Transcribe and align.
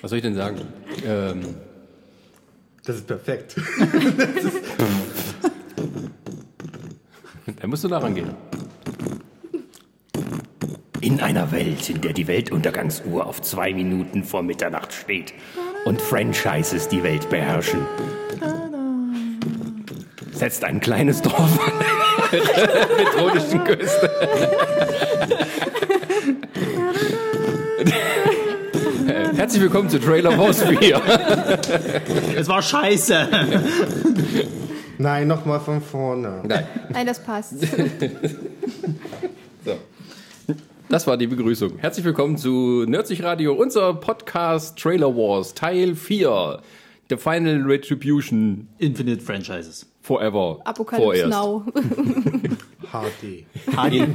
Was 0.00 0.10
soll 0.10 0.18
ich 0.18 0.22
denn 0.22 0.34
sagen? 0.34 0.60
Ähm, 1.04 1.40
Das 2.84 2.96
ist 2.96 3.06
perfekt. 3.06 3.56
da 7.60 7.66
musst 7.66 7.84
du 7.84 7.88
da 7.88 7.98
rangehen. 7.98 8.30
In 11.02 11.20
einer 11.20 11.50
Welt, 11.52 11.88
in 11.90 12.00
der 12.00 12.12
die 12.12 12.26
Weltuntergangsuhr 12.26 13.26
auf 13.26 13.40
zwei 13.42 13.72
Minuten 13.72 14.22
vor 14.24 14.42
Mitternacht 14.42 14.92
steht 14.92 15.32
und 15.84 16.00
Franchises 16.00 16.88
die 16.88 17.02
Welt 17.02 17.28
beherrschen, 17.30 17.80
setzt 20.32 20.64
ein 20.64 20.80
kleines 20.80 21.22
Dorf 21.22 21.58
an 21.58 21.72
Mit 22.98 23.18
rotischen 23.18 23.64
Küste. 23.64 24.10
Herzlich 29.50 29.64
willkommen 29.64 29.88
zu 29.90 29.98
Trailer 29.98 30.38
Wars 30.38 30.62
4. 30.62 31.02
Es 32.36 32.46
war 32.46 32.62
scheiße. 32.62 33.26
Nein, 34.98 35.26
nochmal 35.26 35.58
von 35.58 35.82
vorne. 35.82 36.40
Nein, 36.46 36.68
Nein, 36.90 37.04
das 37.04 37.20
passt. 37.20 37.58
so. 39.64 39.72
Das 40.88 41.08
war 41.08 41.16
die 41.16 41.26
Begrüßung. 41.26 41.78
Herzlich 41.78 42.04
willkommen 42.04 42.36
zu 42.36 42.84
Nerdsich 42.86 43.24
Radio, 43.24 43.52
unser 43.54 43.94
Podcast 43.94 44.78
Trailer 44.78 45.16
Wars 45.16 45.52
Teil 45.52 45.96
4. 45.96 46.60
The 47.08 47.16
Final 47.16 47.62
Retribution 47.62 48.68
Infinite 48.78 49.20
Franchises. 49.20 49.84
Forever. 50.00 50.60
Apocalypse 50.62 51.28
Vorerst. 51.28 51.28
Now. 51.28 51.64
HD. 52.92 53.44
HD. 53.66 54.08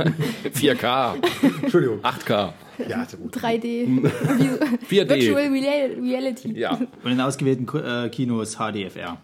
4K, 0.53 1.15
Entschuldigung. 1.61 1.99
8K, 2.01 2.53
Ja, 2.87 3.05
gut. 3.17 3.35
3D. 3.35 3.87
4D. 3.87 4.89
Virtual 5.09 5.47
Real- 5.47 5.95
Reality. 6.01 6.51
Ja, 6.59 6.79
Und 7.03 7.11
in 7.11 7.21
ausgewählten 7.21 7.67
äh, 7.77 8.09
Kinos 8.09 8.57
HDFR. 8.57 9.17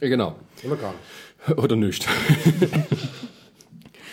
genau. 0.00 0.36
Oder 0.64 0.76
gar 0.76 0.92
nicht. 0.92 1.58
Oder 1.58 1.76
nicht. 1.76 2.06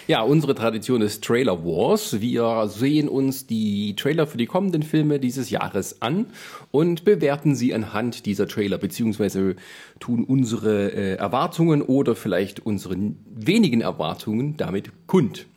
Ja, 0.07 0.21
unsere 0.21 0.53
Tradition 0.53 1.01
ist 1.01 1.23
Trailer 1.23 1.65
Wars. 1.65 2.21
Wir 2.21 2.67
sehen 2.67 3.09
uns 3.09 3.47
die 3.47 3.95
Trailer 3.95 4.27
für 4.27 4.37
die 4.37 4.45
kommenden 4.45 4.83
Filme 4.83 5.19
dieses 5.19 5.49
Jahres 5.49 6.03
an 6.03 6.27
und 6.69 7.05
bewerten 7.05 7.55
sie 7.55 7.73
anhand 7.73 8.27
dieser 8.27 8.47
Trailer, 8.47 8.77
beziehungsweise 8.77 9.55
tun 9.99 10.23
unsere 10.23 10.91
äh, 10.91 11.15
Erwartungen 11.15 11.81
oder 11.81 12.15
vielleicht 12.15 12.63
unsere 12.63 12.95
wenigen 13.25 13.81
Erwartungen 13.81 14.57
damit 14.57 14.91
kund. 15.07 15.47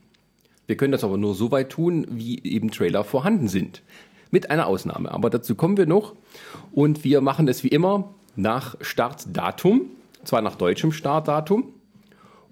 Wir 0.66 0.78
können 0.78 0.92
das 0.92 1.04
aber 1.04 1.18
nur 1.18 1.34
so 1.34 1.50
weit 1.50 1.68
tun, 1.68 2.06
wie 2.08 2.42
eben 2.42 2.70
Trailer 2.70 3.04
vorhanden 3.04 3.48
sind. 3.48 3.82
Mit 4.30 4.50
einer 4.50 4.66
Ausnahme. 4.66 5.12
Aber 5.12 5.28
dazu 5.28 5.56
kommen 5.56 5.76
wir 5.76 5.86
noch. 5.86 6.14
Und 6.72 7.04
wir 7.04 7.20
machen 7.20 7.48
es 7.48 7.64
wie 7.64 7.68
immer 7.68 8.14
nach 8.34 8.76
Startdatum. 8.80 9.90
Zwar 10.24 10.40
nach 10.40 10.54
deutschem 10.54 10.92
Startdatum. 10.92 11.74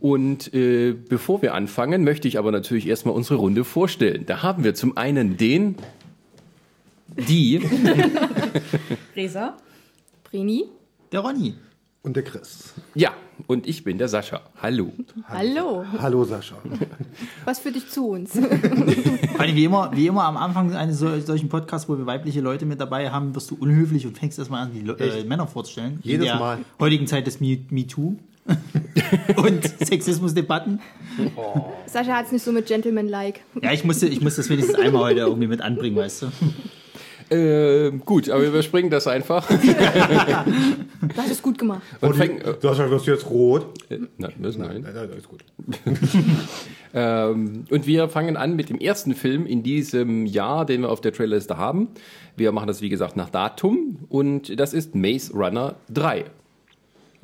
Und 0.00 0.52
äh, 0.54 0.92
bevor 0.92 1.40
wir 1.42 1.54
anfangen, 1.54 2.04
möchte 2.04 2.28
ich 2.28 2.38
aber 2.38 2.52
natürlich 2.52 2.86
erstmal 2.86 3.14
unsere 3.14 3.36
Runde 3.36 3.64
vorstellen. 3.64 4.24
Da 4.26 4.42
haben 4.42 4.62
wir 4.62 4.74
zum 4.74 4.96
einen 4.96 5.36
den, 5.36 5.76
die, 7.16 7.58
Resa. 9.16 9.56
Brini. 10.24 10.64
Der 11.12 11.20
Ronny. 11.20 11.54
Und 12.02 12.14
der 12.14 12.22
Chris. 12.22 12.72
ja, 12.94 13.10
und 13.48 13.66
ich 13.66 13.82
bin 13.82 13.98
der 13.98 14.06
Sascha. 14.08 14.40
Hallo. 14.62 14.92
Hallo. 15.28 15.84
Hallo 15.98 16.24
Sascha. 16.24 16.56
Was 17.44 17.58
führt 17.60 17.74
dich 17.74 17.88
zu 17.88 18.08
uns? 18.10 18.36
Wie 18.36 19.64
immer, 19.64 19.90
wie 19.94 20.06
immer 20.06 20.24
am 20.24 20.36
Anfang 20.36 20.72
eines 20.74 20.98
sol- 20.98 21.20
solchen 21.20 21.48
Podcasts, 21.48 21.88
wo 21.88 21.98
wir 21.98 22.06
weibliche 22.06 22.40
Leute 22.40 22.64
mit 22.64 22.80
dabei 22.80 23.10
haben, 23.10 23.34
wirst 23.34 23.50
du 23.50 23.56
unhöflich 23.56 24.06
und 24.06 24.16
fängst 24.18 24.38
erstmal 24.38 24.62
an, 24.66 24.72
die 24.72 24.80
Le 24.82 24.94
äh? 24.98 25.24
Männer 25.24 25.46
vorzustellen. 25.46 25.98
Jedes 26.02 26.26
In 26.26 26.32
der 26.32 26.36
Mal. 26.38 26.58
heutigen 26.80 27.06
Zeit 27.06 27.26
des 27.26 27.40
Me- 27.40 27.58
MeToo. 27.70 28.16
und 29.36 29.64
Sexismusdebatten. 29.84 30.80
Sascha 31.86 32.16
hat 32.16 32.26
es 32.26 32.32
nicht 32.32 32.44
so 32.44 32.52
mit 32.52 32.66
Gentleman-like. 32.66 33.40
Ja, 33.62 33.72
ich 33.72 33.84
musste, 33.84 34.06
ich 34.06 34.20
musste 34.20 34.40
das 34.40 34.50
wenigstens 34.50 34.78
einmal 34.78 35.04
heute 35.04 35.20
irgendwie 35.20 35.48
mit 35.48 35.60
anbringen, 35.60 35.96
weißt 35.96 36.22
du. 36.22 36.26
Äh, 37.28 37.90
gut, 38.04 38.30
aber 38.30 38.42
wir 38.42 38.50
überspringen 38.50 38.88
das 38.88 39.08
einfach. 39.08 39.48
Du 39.48 41.16
hast 41.16 41.30
es 41.30 41.42
gut 41.42 41.58
gemacht. 41.58 41.82
Und 42.00 42.10
Und 42.10 42.16
fängen, 42.16 42.40
äh, 42.40 42.54
Sascha, 42.60 42.88
wirst 42.88 43.08
du 43.08 43.10
jetzt 43.10 43.28
rot? 43.28 43.66
nein, 43.90 44.32
das 44.38 44.56
nein. 44.56 44.82
Nein, 44.82 44.94
nein, 44.94 45.10
ist 45.18 45.28
gut. 45.28 45.44
Ähm, 46.94 47.64
und 47.68 47.86
wir 47.86 48.08
fangen 48.08 48.38
an 48.38 48.56
mit 48.56 48.70
dem 48.70 48.78
ersten 48.78 49.14
Film 49.14 49.44
in 49.44 49.62
diesem 49.62 50.24
Jahr, 50.24 50.64
den 50.64 50.80
wir 50.80 50.90
auf 50.90 51.02
der 51.02 51.12
Trailerliste 51.12 51.58
haben. 51.58 51.88
Wir 52.38 52.52
machen 52.52 52.68
das, 52.68 52.80
wie 52.80 52.88
gesagt, 52.88 53.16
nach 53.16 53.28
Datum. 53.28 53.98
Und 54.08 54.58
das 54.58 54.72
ist 54.72 54.94
Maze 54.94 55.34
Runner 55.34 55.74
3. 55.92 56.24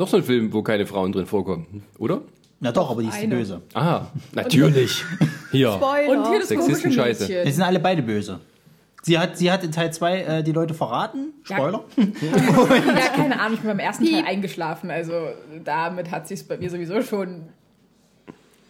Noch 0.03 0.09
so 0.09 0.17
ein 0.17 0.25
Film, 0.25 0.53
wo 0.53 0.65
keine 0.65 0.85
Frauen 0.85 1.13
drin 1.13 1.27
vorkommen, 1.27 1.85
oder? 1.97 2.23
Na 2.59 2.73
doch, 2.73 2.91
aber 2.91 3.03
die 3.03 3.09
ist 3.09 3.19
die 3.19 3.27
Eine. 3.27 3.37
böse. 3.37 3.63
Aha, 3.73 4.11
natürlich. 4.33 5.05
Hier. 5.53 5.71
Spoiler. 5.75 6.19
Und 6.19 6.29
hier 6.29 6.41
das 6.41 6.49
komische 6.49 6.65
Sexistenscheiße. 6.65 7.23
Mädchen. 7.23 7.47
Jetzt 7.47 7.55
sind 7.55 7.65
alle 7.65 7.79
beide 7.79 8.03
böse. 8.03 8.41
Sie 9.03 9.17
hat, 9.17 9.39
sie 9.39 9.53
hat 9.53 9.63
in 9.63 9.71
Teil 9.71 9.93
2 9.93 10.19
äh, 10.23 10.43
die 10.43 10.51
Leute 10.51 10.75
verraten. 10.75 11.35
Spoiler. 11.45 11.85
Ja, 11.97 13.09
keine 13.15 13.39
Ahnung, 13.39 13.55
ich 13.55 13.61
bin 13.61 13.69
beim 13.69 13.79
ersten 13.79 14.05
Teil 14.05 14.25
eingeschlafen. 14.25 14.91
Also 14.91 15.13
damit 15.63 16.11
hat 16.11 16.27
sich 16.27 16.49
bei 16.49 16.57
mir 16.57 16.69
sowieso 16.69 17.01
schon 17.03 17.43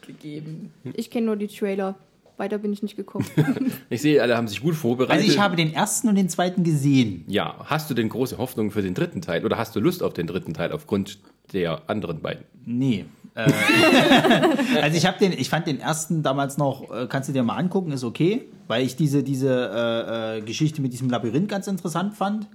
gegeben. 0.06 0.74
Ich 0.92 1.10
kenne 1.10 1.24
nur 1.24 1.36
die 1.36 1.48
Trailer. 1.48 1.94
Weiter 2.36 2.58
bin 2.58 2.72
ich 2.72 2.82
nicht 2.82 2.96
gekommen. 2.96 3.26
Ich 3.90 4.00
sehe, 4.00 4.22
alle 4.22 4.36
haben 4.36 4.48
sich 4.48 4.62
gut 4.62 4.74
vorbereitet. 4.74 5.22
Also 5.22 5.32
ich 5.32 5.38
habe 5.38 5.54
den 5.54 5.74
ersten 5.74 6.08
und 6.08 6.14
den 6.14 6.28
zweiten 6.28 6.64
gesehen. 6.64 7.24
ja, 7.28 7.56
hast 7.64 7.90
du 7.90 7.94
denn 7.94 8.08
große 8.08 8.38
Hoffnung 8.38 8.70
für 8.70 8.82
den 8.82 8.94
dritten 8.94 9.20
Teil 9.20 9.44
oder 9.44 9.58
hast 9.58 9.76
du 9.76 9.80
Lust 9.80 10.02
auf 10.02 10.14
den 10.14 10.26
dritten 10.26 10.54
Teil 10.54 10.72
aufgrund 10.72 11.18
der 11.52 11.82
anderen 11.88 12.20
beiden? 12.20 12.44
Nee. 12.64 13.04
Äh, 13.34 13.50
also 14.82 14.96
ich 14.96 15.06
habe 15.06 15.18
den, 15.18 15.32
ich 15.32 15.48
fand 15.50 15.66
den 15.66 15.80
ersten 15.80 16.22
damals 16.22 16.58
noch, 16.58 16.90
äh, 16.90 17.06
kannst 17.06 17.28
du 17.28 17.32
dir 17.32 17.42
mal 17.42 17.56
angucken, 17.56 17.92
ist 17.92 18.04
okay, 18.04 18.46
weil 18.66 18.84
ich 18.84 18.96
diese, 18.96 19.22
diese 19.22 19.70
äh, 19.74 20.38
äh, 20.38 20.40
Geschichte 20.42 20.80
mit 20.80 20.92
diesem 20.92 21.10
Labyrinth 21.10 21.48
ganz 21.48 21.66
interessant 21.66 22.14
fand. 22.14 22.46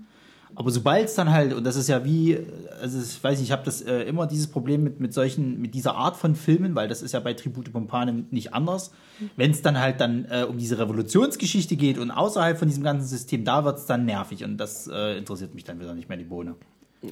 Aber 0.57 0.71
sobald 0.71 1.05
es 1.05 1.13
dann 1.13 1.31
halt, 1.31 1.53
und 1.53 1.63
das 1.65 1.75
ist 1.75 1.87
ja 1.87 2.03
wie, 2.03 2.35
also 2.81 2.99
ich 2.99 3.23
weiß 3.23 3.37
nicht, 3.37 3.49
ich 3.49 3.51
habe 3.51 3.63
das 3.63 3.79
äh, 3.83 3.99
immer 4.05 4.25
dieses 4.25 4.47
Problem 4.47 4.83
mit, 4.83 4.99
mit 4.99 5.13
solchen, 5.13 5.61
mit 5.61 5.75
dieser 5.75 5.93
Art 5.93 6.17
von 6.17 6.33
Filmen, 6.33 6.73
weil 6.73 6.87
das 6.87 7.03
ist 7.03 7.11
ja 7.11 7.19
bei 7.19 7.35
Tribute 7.35 7.71
Pompanem 7.71 8.25
nicht 8.31 8.55
anders. 8.55 8.91
Wenn 9.35 9.51
es 9.51 9.61
dann 9.61 9.79
halt 9.79 10.01
dann 10.01 10.25
äh, 10.31 10.47
um 10.49 10.57
diese 10.57 10.79
Revolutionsgeschichte 10.79 11.75
geht 11.75 11.99
und 11.99 12.09
außerhalb 12.09 12.57
von 12.57 12.67
diesem 12.67 12.83
ganzen 12.83 13.07
System, 13.07 13.45
da 13.45 13.65
wird 13.65 13.77
es 13.77 13.85
dann 13.85 14.05
nervig 14.05 14.43
und 14.43 14.57
das 14.57 14.87
äh, 14.87 15.19
interessiert 15.19 15.53
mich 15.53 15.63
dann 15.63 15.79
wieder 15.79 15.93
nicht 15.93 16.09
mehr 16.09 16.17
die 16.17 16.23
Bohne. 16.23 16.55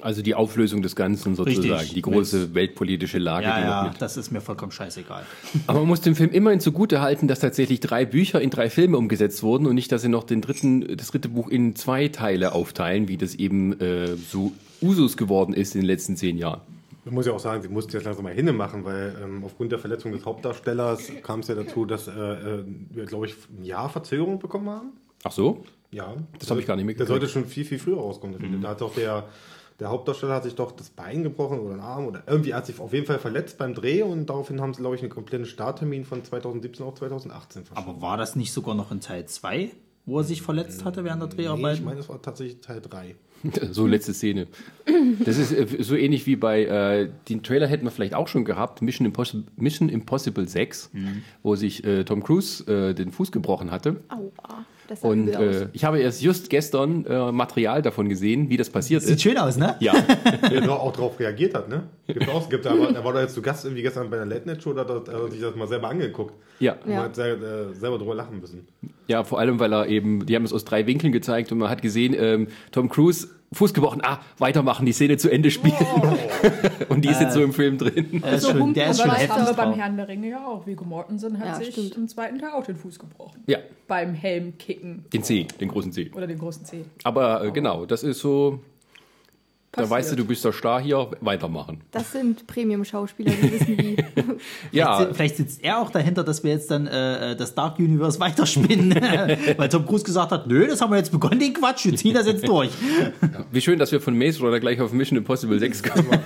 Also 0.01 0.21
die 0.23 0.33
Auflösung 0.33 0.81
des 0.81 0.95
Ganzen 0.95 1.35
sozusagen, 1.35 1.71
Richtig. 1.71 1.93
die 1.93 2.01
große 2.01 2.55
weltpolitische 2.55 3.19
Lage. 3.19 3.45
Ja, 3.45 3.59
ja, 3.59 3.89
mit. 3.91 4.01
das 4.01 4.17
ist 4.17 4.31
mir 4.31 4.41
vollkommen 4.41 4.71
scheißegal. 4.71 5.25
Aber 5.67 5.79
man 5.79 5.87
muss 5.87 6.01
dem 6.01 6.15
Film 6.15 6.31
immerhin 6.31 6.59
zugute 6.59 7.01
halten, 7.01 7.27
dass 7.27 7.39
tatsächlich 7.39 7.81
drei 7.81 8.05
Bücher 8.05 8.41
in 8.41 8.49
drei 8.49 8.69
Filme 8.69 8.97
umgesetzt 8.97 9.43
wurden 9.43 9.67
und 9.67 9.75
nicht, 9.75 9.91
dass 9.91 10.01
sie 10.01 10.09
noch 10.09 10.23
den 10.23 10.41
dritten, 10.41 10.97
das 10.97 11.07
dritte 11.09 11.29
Buch 11.29 11.49
in 11.49 11.75
zwei 11.75 12.07
Teile 12.07 12.53
aufteilen, 12.53 13.07
wie 13.07 13.17
das 13.17 13.35
eben 13.35 13.79
äh, 13.79 14.15
so 14.15 14.53
Usus 14.81 15.17
geworden 15.17 15.53
ist 15.53 15.75
in 15.75 15.81
den 15.81 15.87
letzten 15.87 16.17
zehn 16.17 16.37
Jahren. 16.37 16.61
Man 17.05 17.13
muss 17.13 17.27
ja 17.27 17.33
auch 17.33 17.39
sagen, 17.39 17.61
sie 17.61 17.69
mussten 17.69 17.91
jetzt 17.93 18.05
langsam 18.05 18.23
mal 18.23 18.33
hinne 18.33 18.51
machen, 18.53 18.83
weil 18.83 19.15
ähm, 19.23 19.43
aufgrund 19.43 19.71
der 19.71 19.77
Verletzung 19.77 20.11
des 20.11 20.25
Hauptdarstellers 20.25 21.11
kam 21.21 21.41
es 21.41 21.47
ja 21.47 21.53
dazu, 21.53 21.85
dass 21.85 22.07
äh, 22.07 22.11
äh, 22.11 22.63
wir, 22.89 23.05
glaube 23.05 23.27
ich, 23.27 23.35
ein 23.55 23.63
Jahr 23.63 23.89
Verzögerung 23.89 24.39
bekommen 24.39 24.67
haben. 24.69 24.93
Ach 25.23 25.31
so? 25.31 25.63
Ja. 25.91 26.15
Das 26.39 26.49
habe 26.49 26.59
ich 26.59 26.65
gar 26.65 26.75
nicht 26.75 26.81
Der 26.81 26.87
mitgekriegt. 26.87 27.07
sollte 27.07 27.27
schon 27.27 27.45
viel, 27.45 27.63
viel 27.63 27.77
früher 27.77 27.97
rauskommen. 27.97 28.39
der 28.39 28.49
Film. 28.49 28.61
Da 28.61 28.69
hat 28.69 28.81
doch 28.81 28.95
der, 28.95 29.25
der 29.79 29.89
Hauptdarsteller 29.89 30.35
hat 30.35 30.43
sich 30.43 30.55
doch 30.55 30.71
das 30.71 30.89
Bein 30.89 31.23
gebrochen 31.23 31.59
oder 31.59 31.73
einen 31.73 31.81
Arm 31.81 32.05
oder 32.07 32.23
irgendwie 32.27 32.53
hat 32.53 32.65
sich 32.65 32.79
auf 32.79 32.93
jeden 32.93 33.05
Fall 33.05 33.19
verletzt 33.19 33.57
beim 33.57 33.73
Dreh 33.73 34.03
und 34.03 34.27
daraufhin 34.29 34.61
haben 34.61 34.73
sie, 34.73 34.81
glaube 34.81 34.95
ich, 34.95 35.01
einen 35.01 35.09
kompletten 35.11 35.45
Starttermin 35.45 36.05
von 36.05 36.23
2017 36.23 36.85
auf 36.85 36.95
2018 36.95 37.65
verschoben. 37.65 37.89
Aber 37.89 38.01
war 38.01 38.17
das 38.17 38.35
nicht 38.35 38.53
sogar 38.53 38.73
noch 38.75 38.91
in 38.91 39.01
Teil 39.01 39.25
2, 39.25 39.71
wo 40.05 40.19
er 40.19 40.23
sich 40.23 40.41
verletzt 40.41 40.85
hatte 40.85 41.03
während 41.03 41.21
der 41.23 41.29
Nee, 41.29 41.35
Dreharbeiten? 41.35 41.79
ich 41.79 41.83
meine, 41.83 41.97
das 41.97 42.09
war 42.09 42.21
tatsächlich 42.21 42.61
Teil 42.61 42.81
3. 42.81 43.15
So 43.71 43.85
letzte 43.85 44.13
Szene. 44.13 44.47
Das 45.23 45.37
ist 45.37 45.51
äh, 45.51 45.67
so 45.83 45.95
ähnlich 45.95 46.25
wie 46.25 46.35
bei, 46.35 46.63
äh, 46.65 47.09
den 47.29 47.43
Trailer 47.43 47.67
hätten 47.67 47.83
wir 47.85 47.91
vielleicht 47.91 48.15
auch 48.15 48.27
schon 48.27 48.43
gehabt, 48.45 48.81
Mission 48.81 49.05
Impossible, 49.05 49.43
Mission 49.57 49.89
Impossible 49.89 50.47
6, 50.47 50.89
wo 51.43 51.55
sich 51.55 51.83
äh, 51.83 52.05
Tom 52.05 52.23
Cruise 52.23 52.63
äh, 52.71 52.93
den 52.95 53.11
Fuß 53.11 53.31
gebrochen 53.31 53.69
hatte. 53.71 53.97
Aua. 54.07 54.65
Und 55.01 55.29
äh, 55.29 55.67
ich 55.73 55.83
habe 55.83 55.99
erst 55.99 56.21
just 56.21 56.49
gestern 56.49 57.05
äh, 57.05 57.31
Material 57.31 57.81
davon 57.81 58.07
gesehen, 58.09 58.49
wie 58.49 58.57
das 58.57 58.69
passiert 58.69 59.01
Sieht 59.01 59.15
ist. 59.15 59.21
schön 59.21 59.37
aus, 59.37 59.57
ne? 59.57 59.75
Ja, 59.79 59.93
Der 60.51 60.69
auch 60.71 60.91
darauf 60.91 61.19
reagiert 61.19 61.53
hat, 61.53 61.69
ne? 61.69 61.83
Gibt 62.07 62.29
auch, 62.29 62.49
gibt, 62.49 62.65
er, 62.65 62.79
war, 62.79 62.93
er 62.95 63.03
war 63.03 63.13
doch 63.13 63.19
jetzt 63.21 63.33
zu 63.33 63.41
Gast 63.41 63.65
irgendwie 63.65 63.81
gestern 63.81 64.09
bei 64.09 64.17
einer 64.17 64.25
Late 64.25 64.47
Night 64.47 64.61
Show, 64.61 64.73
da 64.73 64.81
hat 64.87 65.07
er 65.07 65.29
sich 65.31 65.41
das 65.41 65.55
mal 65.55 65.67
selber 65.67 65.89
angeguckt. 65.89 66.33
ja. 66.59 66.75
Und 66.85 66.91
Ja. 66.91 67.03
hat 67.03 67.15
sehr, 67.15 67.33
äh, 67.33 67.73
selber 67.73 67.97
drüber 67.97 68.15
lachen 68.15 68.39
müssen. 68.39 68.67
Ja, 69.07 69.23
vor 69.23 69.39
allem, 69.39 69.59
weil 69.59 69.73
er 69.73 69.87
eben, 69.87 70.25
die 70.25 70.35
haben 70.35 70.43
es 70.45 70.53
aus 70.53 70.65
drei 70.65 70.85
Winkeln 70.87 71.11
gezeigt 71.13 71.51
und 71.51 71.57
man 71.59 71.69
hat 71.69 71.81
gesehen, 71.81 72.15
ähm, 72.17 72.47
Tom 72.71 72.89
Cruise, 72.89 73.27
Fuß 73.55 73.73
gebrochen, 73.73 74.01
ah, 74.03 74.19
weitermachen, 74.37 74.85
die 74.85 74.91
Szene 74.93 75.17
zu 75.17 75.29
Ende 75.31 75.49
spielen. 75.49 75.75
und 76.89 77.03
die 77.03 77.09
ist 77.09 77.21
jetzt 77.21 77.33
so 77.33 77.41
im 77.41 77.53
Film 77.53 77.77
drin. 77.77 78.21
Der 78.21 78.33
ist 78.33 78.43
So 78.43 78.51
schon, 78.51 78.73
der 78.73 78.89
ist 78.91 78.99
aber 79.01 79.11
schon 79.13 79.21
weiter. 79.21 79.33
Aber 79.33 79.41
heftig 79.43 79.55
beim. 79.57 79.73
Herrn 79.73 79.97
der 79.97 80.07
Ringe 80.07 80.29
ja 80.29 80.45
auch. 80.45 80.67
Viggo 80.67 80.83
Mortensen 80.85 81.39
hat 81.39 81.47
Ja, 81.47 81.55
sich 81.55 81.69
stimmt. 81.73 81.95
im 81.95 82.07
zweiten 82.07 82.37
Teil 82.39 82.51
auch 82.51 82.65
den 82.65 82.75
Fuß 82.75 82.99
gebrochen. 82.99 83.41
Ja, 83.47 83.57
Beim 83.87 84.13
Helmkicken 84.13 85.05
den 85.13 85.23
C, 85.23 85.47
den 85.59 85.69
großen 85.69 85.91
C. 85.91 86.11
oder 86.13 86.27
den 86.27 86.37
großen 86.37 86.65
C. 86.65 86.85
Aber 87.03 87.43
äh, 87.43 87.51
genau, 87.51 87.85
das 87.85 88.03
ist 88.03 88.19
so, 88.19 88.59
da 89.75 89.81
Passiert. 89.81 89.89
weißt 89.99 90.11
du, 90.11 90.15
du 90.15 90.25
bist 90.25 90.43
der 90.45 90.51
Star 90.53 90.81
hier, 90.81 91.11
weitermachen. 91.21 91.81
Das 91.91 92.11
sind 92.11 92.47
Premium-Schauspieler, 92.47 93.31
die 93.31 93.51
wissen 93.51 93.77
wie. 93.77 93.97
Ja, 94.71 94.97
Vielleicht, 94.97 95.15
vielleicht 95.15 95.37
sitzt 95.37 95.63
er 95.63 95.79
auch 95.79 95.89
dahinter, 95.89 96.23
dass 96.23 96.43
wir 96.43 96.51
jetzt 96.51 96.69
dann 96.71 96.87
äh, 96.87 97.35
das 97.35 97.55
Dark 97.55 97.79
Universe 97.79 98.19
weiterspinnen. 98.21 98.91
Weil 99.57 99.69
Tom 99.69 99.85
Cruise 99.85 100.03
gesagt 100.03 100.31
hat, 100.31 100.47
nö, 100.47 100.67
das 100.67 100.81
haben 100.81 100.91
wir 100.91 100.97
jetzt 100.97 101.11
begonnen, 101.11 101.39
den 101.39 101.53
Quatsch, 101.53 101.85
wir 101.85 101.95
ziehen 101.95 102.13
das 102.13 102.25
jetzt 102.27 102.47
durch. 102.47 102.69
wie 103.51 103.61
schön, 103.61 103.79
dass 103.79 103.91
wir 103.91 104.01
von 104.01 104.17
Maze 104.17 104.39
Runner 104.41 104.59
gleich 104.59 104.81
auf 104.81 104.91
Mission 104.93 105.17
Impossible 105.17 105.59
6 105.59 105.83
kommen. 105.83 106.19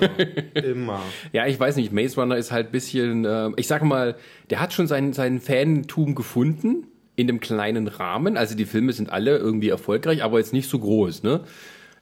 Immer. 0.53 1.01
Ja, 1.33 1.45
ich 1.47 1.59
weiß 1.59 1.75
nicht, 1.75 1.91
Maze 1.91 2.19
Runner 2.19 2.37
ist 2.37 2.51
halt 2.51 2.67
ein 2.67 2.71
bisschen, 2.71 3.25
äh, 3.25 3.49
ich 3.57 3.67
sag 3.67 3.83
mal, 3.83 4.15
der 4.49 4.59
hat 4.59 4.73
schon 4.73 4.87
seinen, 4.87 5.13
seinen 5.13 5.39
Fantum 5.41 6.15
gefunden 6.15 6.87
in 7.15 7.27
dem 7.27 7.39
kleinen 7.39 7.87
Rahmen. 7.87 8.37
Also 8.37 8.55
die 8.55 8.65
Filme 8.65 8.93
sind 8.93 9.09
alle 9.11 9.37
irgendwie 9.37 9.69
erfolgreich, 9.69 10.23
aber 10.23 10.39
jetzt 10.39 10.53
nicht 10.53 10.69
so 10.69 10.79
groß, 10.79 11.23
ne? 11.23 11.41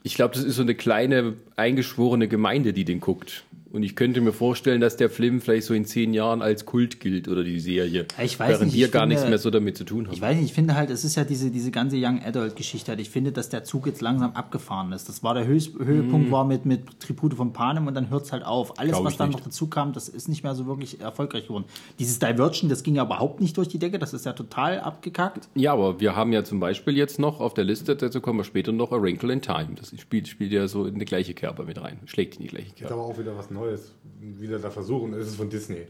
Ich 0.07 0.15
glaube, 0.15 0.33
das 0.33 0.45
ist 0.45 0.55
so 0.55 0.61
eine 0.61 0.73
kleine 0.73 1.33
eingeschworene 1.57 2.29
Gemeinde, 2.29 2.71
die 2.71 2.85
den 2.85 3.01
guckt. 3.01 3.43
Und 3.71 3.83
ich 3.83 3.95
könnte 3.95 4.21
mir 4.21 4.31
vorstellen, 4.31 4.79
dass 4.81 4.95
der 4.97 5.09
Film 5.09 5.41
vielleicht 5.41 5.67
so 5.67 5.73
in 5.73 5.83
zehn 5.85 6.13
Jahren 6.13 6.41
als 6.41 6.65
Kult 6.65 6.99
gilt 6.99 7.27
oder 7.27 7.43
die 7.43 7.59
Serie. 7.59 8.05
Ich 8.23 8.39
weiß 8.39 8.49
während 8.49 8.65
nicht, 8.67 8.75
wir 8.75 8.85
ich 8.85 8.91
gar 8.91 9.01
finde- 9.03 9.15
nichts 9.15 9.29
mehr 9.29 9.37
so 9.37 9.49
damit 9.49 9.77
zu 9.77 9.83
tun 9.83 10.07
haben. 10.07 10.13
Ich 10.13 10.21
weiß 10.21 10.35
nicht, 10.37 10.45
ich 10.45 10.53
finde 10.53 10.75
halt, 10.75 10.89
es 10.89 11.03
ist 11.03 11.15
ja 11.15 11.23
diese, 11.25 11.51
diese 11.51 11.69
ganze 11.71 11.97
Young 11.97 12.21
Adult 12.23 12.55
Geschichte 12.55 12.91
halt. 12.91 13.01
Ich 13.01 13.09
finde, 13.09 13.31
dass 13.31 13.49
der 13.49 13.63
Zug 13.65 13.85
jetzt 13.87 14.01
langsam 14.01 14.31
abgefahren 14.33 14.91
ist. 14.93 15.09
Das 15.09 15.21
war 15.21 15.33
der 15.33 15.45
Höchst, 15.47 15.77
Höhepunkt 15.77 16.31
war 16.31 16.45
mit, 16.45 16.65
mit 16.65 16.99
Tribute 17.01 17.33
von 17.33 17.51
Panem 17.53 17.87
und 17.87 17.93
dann 17.93 18.09
hört 18.09 18.23
es 18.25 18.31
halt 18.31 18.45
auf. 18.45 18.79
Alles, 18.79 18.93
Glaub 18.93 19.03
was 19.05 19.17
dann 19.17 19.29
nicht. 19.29 19.39
noch 19.39 19.45
dazu 19.45 19.67
kam, 19.67 19.91
das 19.93 20.07
ist 20.07 20.29
nicht 20.29 20.43
mehr 20.43 20.55
so 20.55 20.65
wirklich 20.65 21.01
erfolgreich 21.01 21.47
geworden. 21.47 21.65
Dieses 21.99 22.19
Divergent, 22.19 22.71
das 22.71 22.83
ging 22.83 22.95
ja 22.95 23.03
überhaupt 23.03 23.41
nicht 23.41 23.57
durch 23.57 23.67
die 23.67 23.79
Decke, 23.79 23.99
das 23.99 24.13
ist 24.13 24.25
ja 24.25 24.33
total 24.33 24.79
abgekackt. 24.79 25.49
Ja, 25.55 25.73
aber 25.73 25.99
wir 25.99 26.15
haben 26.15 26.31
ja 26.31 26.43
zum 26.43 26.59
Beispiel 26.59 26.95
jetzt 26.95 27.19
noch 27.19 27.39
auf 27.41 27.53
der 27.53 27.63
Liste, 27.65 27.95
dazu 27.95 28.21
kommen 28.21 28.39
wir 28.39 28.43
später 28.45 28.71
noch, 28.71 28.91
A 28.91 29.01
Wrinkle 29.01 29.33
in 29.33 29.41
Time. 29.41 29.75
Das 29.75 29.93
spielt, 29.99 30.27
spielt 30.27 30.51
ja 30.53 30.67
so 30.67 30.85
in 30.85 30.99
die 30.99 31.05
gleiche 31.05 31.33
Kerbe 31.33 31.65
mit 31.65 31.81
rein. 31.81 31.99
Schlägt 32.05 32.37
in 32.37 32.43
die 32.43 32.47
gleiche 32.47 32.67
Ist 32.67 32.75
Kerbe. 32.77 32.93
aber 32.93 33.03
auch 33.03 33.17
wieder 33.19 33.35
was 33.37 33.51
Neues. 33.57 33.93
Wieder 34.19 34.59
da 34.59 34.69
versuchen, 34.69 35.13
ist 35.13 35.27
es 35.27 35.35
von 35.35 35.49
Disney. 35.49 35.87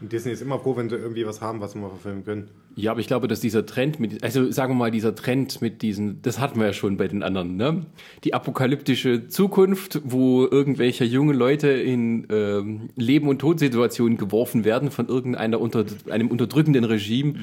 Und 0.00 0.12
Disney 0.12 0.32
ist 0.32 0.42
immer 0.42 0.58
froh, 0.58 0.76
wenn 0.76 0.88
sie 0.88 0.96
irgendwie 0.96 1.24
was 1.24 1.40
haben, 1.40 1.60
was 1.60 1.72
sie 1.72 1.78
mal 1.78 1.88
verfilmen 1.88 2.24
können. 2.24 2.48
Ja, 2.74 2.90
aber 2.90 3.00
ich 3.00 3.06
glaube, 3.06 3.28
dass 3.28 3.38
dieser 3.38 3.66
Trend 3.66 4.00
mit, 4.00 4.24
also 4.24 4.50
sagen 4.50 4.72
wir 4.72 4.78
mal, 4.78 4.90
dieser 4.90 5.14
Trend 5.14 5.62
mit 5.62 5.80
diesen, 5.82 6.20
das 6.22 6.40
hatten 6.40 6.58
wir 6.58 6.66
ja 6.66 6.72
schon 6.72 6.96
bei 6.96 7.06
den 7.06 7.22
anderen, 7.22 7.56
ne? 7.56 7.86
Die 8.24 8.34
apokalyptische 8.34 9.28
Zukunft, 9.28 10.00
wo 10.04 10.44
irgendwelche 10.46 11.04
junge 11.04 11.34
Leute 11.34 11.68
in 11.68 12.26
ähm, 12.30 12.88
Leben- 12.96 13.28
und 13.28 13.38
Todsituationen 13.38 14.18
geworfen 14.18 14.64
werden 14.64 14.90
von 14.90 15.06
irgendeiner 15.06 15.60
unter, 15.60 15.84
einem 16.10 16.28
unterdrückenden 16.28 16.84
Regime, 16.84 17.34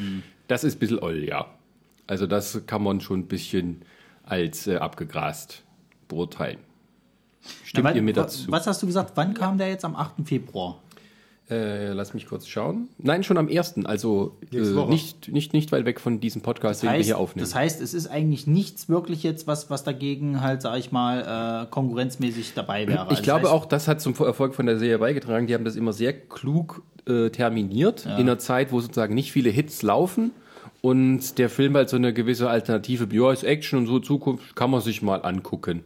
das 0.47 0.65
ist 0.65 0.75
ein 0.75 0.79
bisschen 0.79 0.99
oll, 0.99 1.23
ja. 1.23 1.45
Also 2.07 2.27
das 2.27 2.65
kann 2.65 2.83
man 2.83 2.99
schon 2.99 3.21
ein 3.21 3.27
bisschen 3.27 3.83
als 4.23 4.67
äh, 4.67 4.75
abgegrast 4.77 5.63
beurteilen. 6.07 6.57
Stimmt 7.63 7.85
Na, 7.85 7.95
ihr 7.95 8.01
mir 8.01 8.13
dazu? 8.13 8.51
Was 8.51 8.67
hast 8.67 8.81
du 8.81 8.87
gesagt? 8.87 9.11
Wann 9.15 9.33
kam 9.33 9.57
der 9.57 9.69
jetzt 9.69 9.85
am 9.85 9.95
8. 9.95 10.25
Februar? 10.25 10.79
Äh, 11.49 11.93
lass 11.93 12.13
mich 12.13 12.27
kurz 12.27 12.47
schauen. 12.47 12.89
Nein, 12.99 13.23
schon 13.23 13.37
am 13.37 13.47
1., 13.47 13.85
also 13.85 14.37
äh, 14.53 14.59
nicht, 14.87 15.29
nicht, 15.31 15.51
nicht 15.53 15.71
weit 15.71 15.83
weg 15.85 15.99
von 15.99 16.19
diesem 16.19 16.43
Podcast, 16.43 16.83
den 16.83 16.89
wir 16.89 16.97
heißt, 16.97 17.05
hier 17.05 17.17
aufnehmen. 17.17 17.43
das 17.43 17.55
heißt, 17.55 17.81
es 17.81 17.95
ist 17.95 18.05
eigentlich 18.05 18.45
nichts 18.45 18.87
wirklich 18.87 19.23
jetzt, 19.23 19.47
was, 19.47 19.71
was 19.71 19.83
dagegen 19.83 20.41
halt, 20.41 20.61
sag 20.61 20.77
ich 20.77 20.91
mal, 20.91 21.63
äh, 21.63 21.71
konkurrenzmäßig 21.71 22.53
dabei 22.53 22.87
wäre. 22.87 23.05
Ich 23.05 23.09
Also 23.09 23.23
glaube 23.23 23.41
das 23.43 23.51
heißt, 23.51 23.61
auch, 23.61 23.65
das 23.65 23.87
hat 23.87 23.99
zum 23.99 24.13
Erfolg 24.19 24.53
von 24.53 24.67
der 24.67 24.77
Serie 24.77 24.99
beigetragen. 24.99 25.47
Die 25.47 25.55
haben 25.55 25.65
das 25.65 25.75
immer 25.75 25.91
sehr 25.91 26.13
klug 26.13 26.83
äh, 27.07 27.31
terminiert, 27.31 28.05
in 28.05 28.11
einer 28.11 28.37
Zeit, 28.37 28.71
wo 28.71 28.79
sozusagen 28.79 29.15
nicht 29.15 29.31
viele 29.31 29.49
Hits 29.49 29.81
laufen 29.81 30.31
und 30.81 31.39
der 31.39 31.49
Film 31.49 31.75
halt 31.75 31.89
so 31.89 31.97
eine 31.97 32.13
gewisse 32.13 32.47
Alternative, 32.47 33.07
ja, 33.11 33.31
ist 33.31 33.43
Action 33.43 33.79
und 33.79 33.87
so 33.87 33.99
Zukunft, 33.99 34.55
kann 34.55 34.69
man 34.69 34.81
sich 34.81 35.01
mal 35.01 35.23
angucken. 35.25 35.81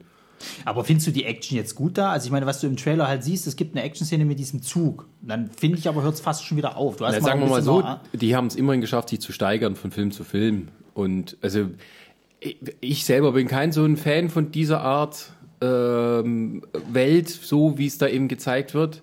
Aber 0.66 0.84
findest 0.84 1.08
du 1.08 1.12
die 1.12 1.26
Action 1.26 1.58
jetzt 1.58 1.76
gut 1.76 1.98
da? 1.98 2.12
Also 2.12 2.26
ich 2.26 2.32
meine, 2.32 2.46
was 2.46 2.60
du 2.62 2.68
im 2.68 2.78
Trailer 2.78 3.08
halt 3.08 3.24
siehst, 3.24 3.48
es 3.48 3.56
gibt 3.56 3.76
eine 3.76 3.84
Action-Szene 3.86 4.26
mit 4.26 4.40
diesem 4.40 4.62
Zug. 4.62 5.08
Dann 5.22 5.50
finde 5.50 5.78
ich 5.78 5.88
aber, 5.88 6.04
hört 6.04 6.16
es 6.16 6.22
fast 6.22 6.46
schon 6.46 6.58
wieder 6.58 6.78
auf. 6.78 6.98
Du 6.98 7.06
hast 7.06 7.16
Na, 7.16 7.22
sagen 7.22 7.40
wir 7.42 7.48
mal 7.48 7.62
so, 7.62 7.82
noch- 7.82 8.00
die 8.14 8.36
haben 8.36 8.48
es 8.48 8.56
immerhin 8.56 8.82
geschafft, 8.82 9.10
sich 9.10 9.20
zu 9.22 9.32
steigern 9.32 9.76
von 9.76 9.92
Film 9.92 10.12
zu 10.12 10.24
Film. 10.24 10.68
Und 10.94 11.38
also 11.42 11.70
ich, 12.40 12.58
ich 12.82 13.06
selber 13.06 13.32
bin 13.34 13.48
kein 13.48 13.72
so 13.72 13.84
ein 13.86 13.98
Fan 13.98 14.30
von 14.30 14.52
dieser 14.52 14.82
Art 14.82 15.32
ähm, 15.62 16.64
Welt, 16.92 17.30
so 17.30 17.78
wie 17.78 17.88
es 17.88 17.98
da 17.98 18.08
eben 18.08 18.28
gezeigt 18.28 18.74
wird. 18.74 19.02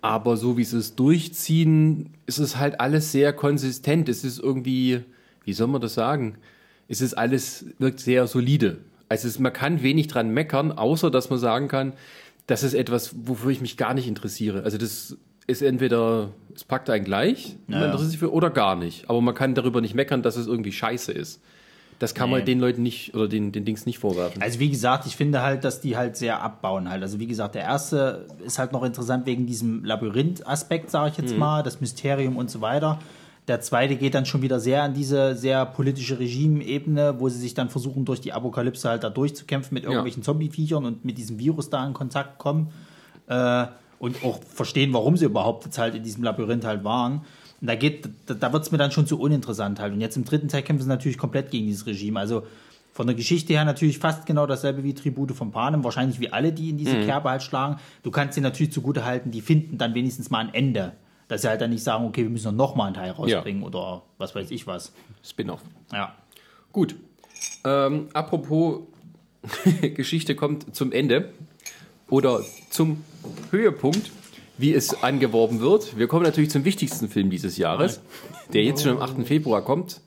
Aber 0.00 0.36
so 0.36 0.56
wie 0.56 0.64
sie 0.64 0.78
es 0.78 0.94
durchziehen, 0.94 2.10
ist 2.26 2.38
es 2.38 2.56
halt 2.56 2.80
alles 2.80 3.10
sehr 3.12 3.32
konsistent. 3.32 4.08
Es 4.08 4.22
ist 4.24 4.38
irgendwie, 4.38 5.00
wie 5.44 5.52
soll 5.52 5.66
man 5.66 5.80
das 5.80 5.94
sagen? 5.94 6.36
Es 6.88 7.00
ist 7.00 7.14
alles, 7.14 7.66
wirkt 7.78 8.00
sehr 8.00 8.26
solide. 8.26 8.78
Also 9.08 9.28
es, 9.28 9.38
man 9.38 9.52
kann 9.52 9.82
wenig 9.82 10.08
dran 10.08 10.30
meckern, 10.30 10.72
außer 10.72 11.10
dass 11.10 11.30
man 11.30 11.38
sagen 11.38 11.68
kann, 11.68 11.92
das 12.46 12.62
ist 12.62 12.74
etwas, 12.74 13.14
wofür 13.24 13.50
ich 13.50 13.60
mich 13.60 13.76
gar 13.76 13.94
nicht 13.94 14.06
interessiere. 14.08 14.62
Also 14.62 14.78
das 14.78 15.16
ist 15.46 15.62
entweder, 15.62 16.30
es 16.54 16.64
packt 16.64 16.90
einen 16.90 17.04
gleich, 17.04 17.56
man 17.66 17.80
Ja. 17.80 17.84
interessiert 17.86 18.10
sich 18.10 18.18
für, 18.18 18.32
oder 18.32 18.50
gar 18.50 18.76
nicht. 18.76 19.08
Aber 19.08 19.20
man 19.20 19.34
kann 19.34 19.54
darüber 19.54 19.80
nicht 19.80 19.94
meckern, 19.94 20.22
dass 20.22 20.36
es 20.36 20.46
irgendwie 20.46 20.72
scheiße 20.72 21.12
ist. 21.12 21.40
Das 21.98 22.14
kann 22.14 22.28
Nee. 22.30 22.36
man 22.36 22.44
den 22.44 22.60
Leuten 22.60 22.82
nicht, 22.82 23.14
oder 23.14 23.26
den, 23.28 23.50
den 23.50 23.64
Dings 23.64 23.84
nicht 23.84 23.98
vorwerfen. 23.98 24.40
Also 24.40 24.60
wie 24.60 24.70
gesagt, 24.70 25.04
ich 25.06 25.16
finde 25.16 25.42
halt, 25.42 25.64
dass 25.64 25.80
die 25.80 25.96
halt 25.96 26.16
sehr 26.16 26.40
abbauen 26.42 26.88
halt. 26.88 27.02
Also 27.02 27.18
wie 27.18 27.26
gesagt, 27.26 27.54
der 27.56 27.62
erste 27.62 28.26
ist 28.44 28.58
halt 28.58 28.72
noch 28.72 28.84
interessant 28.84 29.26
wegen 29.26 29.46
diesem 29.46 29.84
Labyrinth-Aspekt, 29.84 30.90
sage 30.90 31.10
ich 31.12 31.18
jetzt 31.18 31.32
Mhm. 31.32 31.38
mal, 31.38 31.62
das 31.62 31.80
Mysterium 31.80 32.36
und 32.36 32.50
so 32.50 32.60
weiter. 32.60 33.00
Der 33.48 33.62
zweite 33.62 33.96
geht 33.96 34.14
dann 34.14 34.26
schon 34.26 34.42
wieder 34.42 34.60
sehr 34.60 34.82
an 34.82 34.92
diese 34.92 35.34
sehr 35.34 35.64
politische 35.64 36.18
Regime-Ebene, 36.18 37.18
wo 37.18 37.30
sie 37.30 37.38
sich 37.38 37.54
dann 37.54 37.70
versuchen, 37.70 38.04
durch 38.04 38.20
die 38.20 38.34
Apokalypse 38.34 38.88
halt 38.88 39.04
da 39.04 39.10
durchzukämpfen 39.10 39.74
mit 39.74 39.84
irgendwelchen 39.84 40.22
Zombie-Viechern 40.22 40.84
und 40.84 41.04
mit 41.04 41.16
diesem 41.16 41.38
Virus 41.38 41.70
da 41.70 41.86
in 41.86 41.94
Kontakt 41.94 42.38
kommen. 42.38 42.70
Äh, 43.26 43.66
und 43.98 44.22
auch 44.22 44.40
verstehen, 44.42 44.92
warum 44.92 45.16
sie 45.16 45.24
überhaupt 45.24 45.64
jetzt 45.64 45.78
halt 45.78 45.94
in 45.94 46.02
diesem 46.02 46.22
Labyrinth 46.22 46.64
halt 46.64 46.84
waren. 46.84 47.22
Und 47.60 47.66
da 47.66 47.74
geht, 47.74 48.08
da, 48.26 48.34
da 48.34 48.52
wird 48.52 48.62
es 48.62 48.70
mir 48.70 48.78
dann 48.78 48.92
schon 48.92 49.06
zu 49.06 49.18
uninteressant 49.18 49.80
halt. 49.80 49.92
Und 49.92 50.00
jetzt 50.00 50.16
im 50.16 50.24
dritten 50.24 50.48
Teil 50.48 50.62
kämpfen 50.62 50.82
sie 50.84 50.88
natürlich 50.88 51.18
komplett 51.18 51.50
gegen 51.50 51.66
dieses 51.66 51.86
Regime. 51.86 52.20
Also 52.20 52.44
von 52.92 53.06
der 53.06 53.16
Geschichte 53.16 53.52
her 53.52 53.64
natürlich 53.64 53.98
fast 53.98 54.26
genau 54.26 54.46
dasselbe 54.46 54.84
wie 54.84 54.94
Tribute 54.94 55.32
von 55.32 55.50
Panem, 55.50 55.84
wahrscheinlich 55.84 56.20
wie 56.20 56.32
alle, 56.32 56.52
die 56.52 56.70
in 56.70 56.78
diese 56.78 57.00
Kerbe 57.00 57.30
halt 57.30 57.42
schlagen. 57.42 57.76
Du 58.02 58.10
kannst 58.10 58.34
sie 58.34 58.40
natürlich 58.40 58.72
zugute 58.72 59.04
halten, 59.04 59.30
die 59.30 59.40
finden 59.40 59.78
dann 59.78 59.94
wenigstens 59.94 60.30
mal 60.30 60.40
ein 60.40 60.54
Ende. 60.54 60.92
Dass 61.28 61.42
sie 61.42 61.48
halt 61.48 61.60
dann 61.60 61.70
nicht 61.70 61.82
sagen, 61.84 62.06
okay, 62.06 62.22
wir 62.22 62.30
müssen 62.30 62.56
noch 62.56 62.74
mal 62.74 62.86
einen 62.86 62.94
Teil 62.94 63.10
rausbringen 63.10 63.62
oder 63.62 64.02
was 64.16 64.34
weiß 64.34 64.50
ich 64.50 64.66
was. 64.66 64.92
Spin-off. 65.22 65.60
Ja. 65.92 66.14
Gut. 66.72 66.96
Ähm, 67.64 68.08
apropos 68.14 68.80
Geschichte 69.94 70.34
kommt 70.34 70.74
zum 70.74 70.90
Ende 70.92 71.32
oder 72.08 72.40
zum 72.70 73.04
Höhepunkt, 73.50 74.10
wie 74.56 74.72
es 74.74 75.02
angeworben 75.02 75.60
wird. 75.60 75.98
Wir 75.98 76.08
kommen 76.08 76.24
natürlich 76.24 76.50
zum 76.50 76.64
wichtigsten 76.64 77.08
Film 77.08 77.30
dieses 77.30 77.58
Jahres, 77.58 78.00
der 78.52 78.64
jetzt 78.64 78.82
schon 78.82 78.92
am 78.92 79.02
8. 79.02 79.26
Februar 79.26 79.62
kommt. 79.62 80.00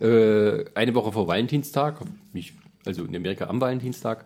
Äh, 0.00 0.64
eine 0.74 0.94
Woche 0.94 1.12
vor 1.12 1.26
Valentinstag, 1.28 2.00
nicht- 2.32 2.54
also 2.86 3.04
in 3.04 3.14
Amerika 3.16 3.46
am 3.46 3.60
Valentinstag. 3.60 4.24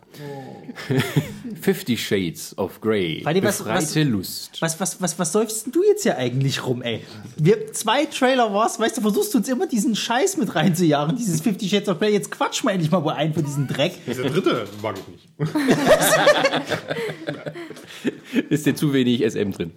Fifty 1.61 1.97
Shades 1.97 2.57
of 2.59 2.81
Grey. 2.81 3.21
Warte, 3.25 3.43
was- 3.43 3.59
Befreite 3.59 3.83
was- 3.87 3.95
Lust. 4.05 4.63
Was, 4.63 4.79
was, 4.81 5.01
was, 5.01 5.19
was 5.19 5.33
säufst 5.33 5.67
denn 5.67 5.73
du 5.73 5.83
jetzt 5.85 6.03
hier 6.03 6.17
eigentlich 6.17 6.67
rum, 6.67 6.83
ey? 6.83 7.01
Wir 7.37 7.73
zwei 7.73 8.05
Trailer 8.07 8.53
war's, 8.53 8.79
weißt 8.79 8.99
du, 8.99 9.01
versuchst 9.03 9.35
du 9.35 9.39
uns 9.39 9.49
immer 9.49 9.67
diesen 9.67 9.97
Scheiß 9.97 10.37
mit 10.37 10.55
reinzujagen, 10.55 11.17
dieses 11.17 11.41
50 11.41 11.71
Shades 11.71 11.89
of 11.89 11.99
Grey. 11.99 12.13
Jetzt 12.13 12.31
quatsch 12.31 12.63
mal 12.65 12.73
endlich 12.73 12.91
mal 12.91 13.01
bei 13.01 13.15
einen 13.15 13.35
von 13.35 13.45
diesem 13.45 13.67
Dreck. 13.67 13.93
Dieser 14.07 14.25
dritte 14.25 14.67
mag 14.83 14.97
ich 14.99 15.09
nicht. 15.09 15.29
Ist 18.51 18.67
dir 18.67 18.75
zu 18.75 18.93
wenig 18.93 19.23
SM 19.29 19.51
drin? 19.53 19.73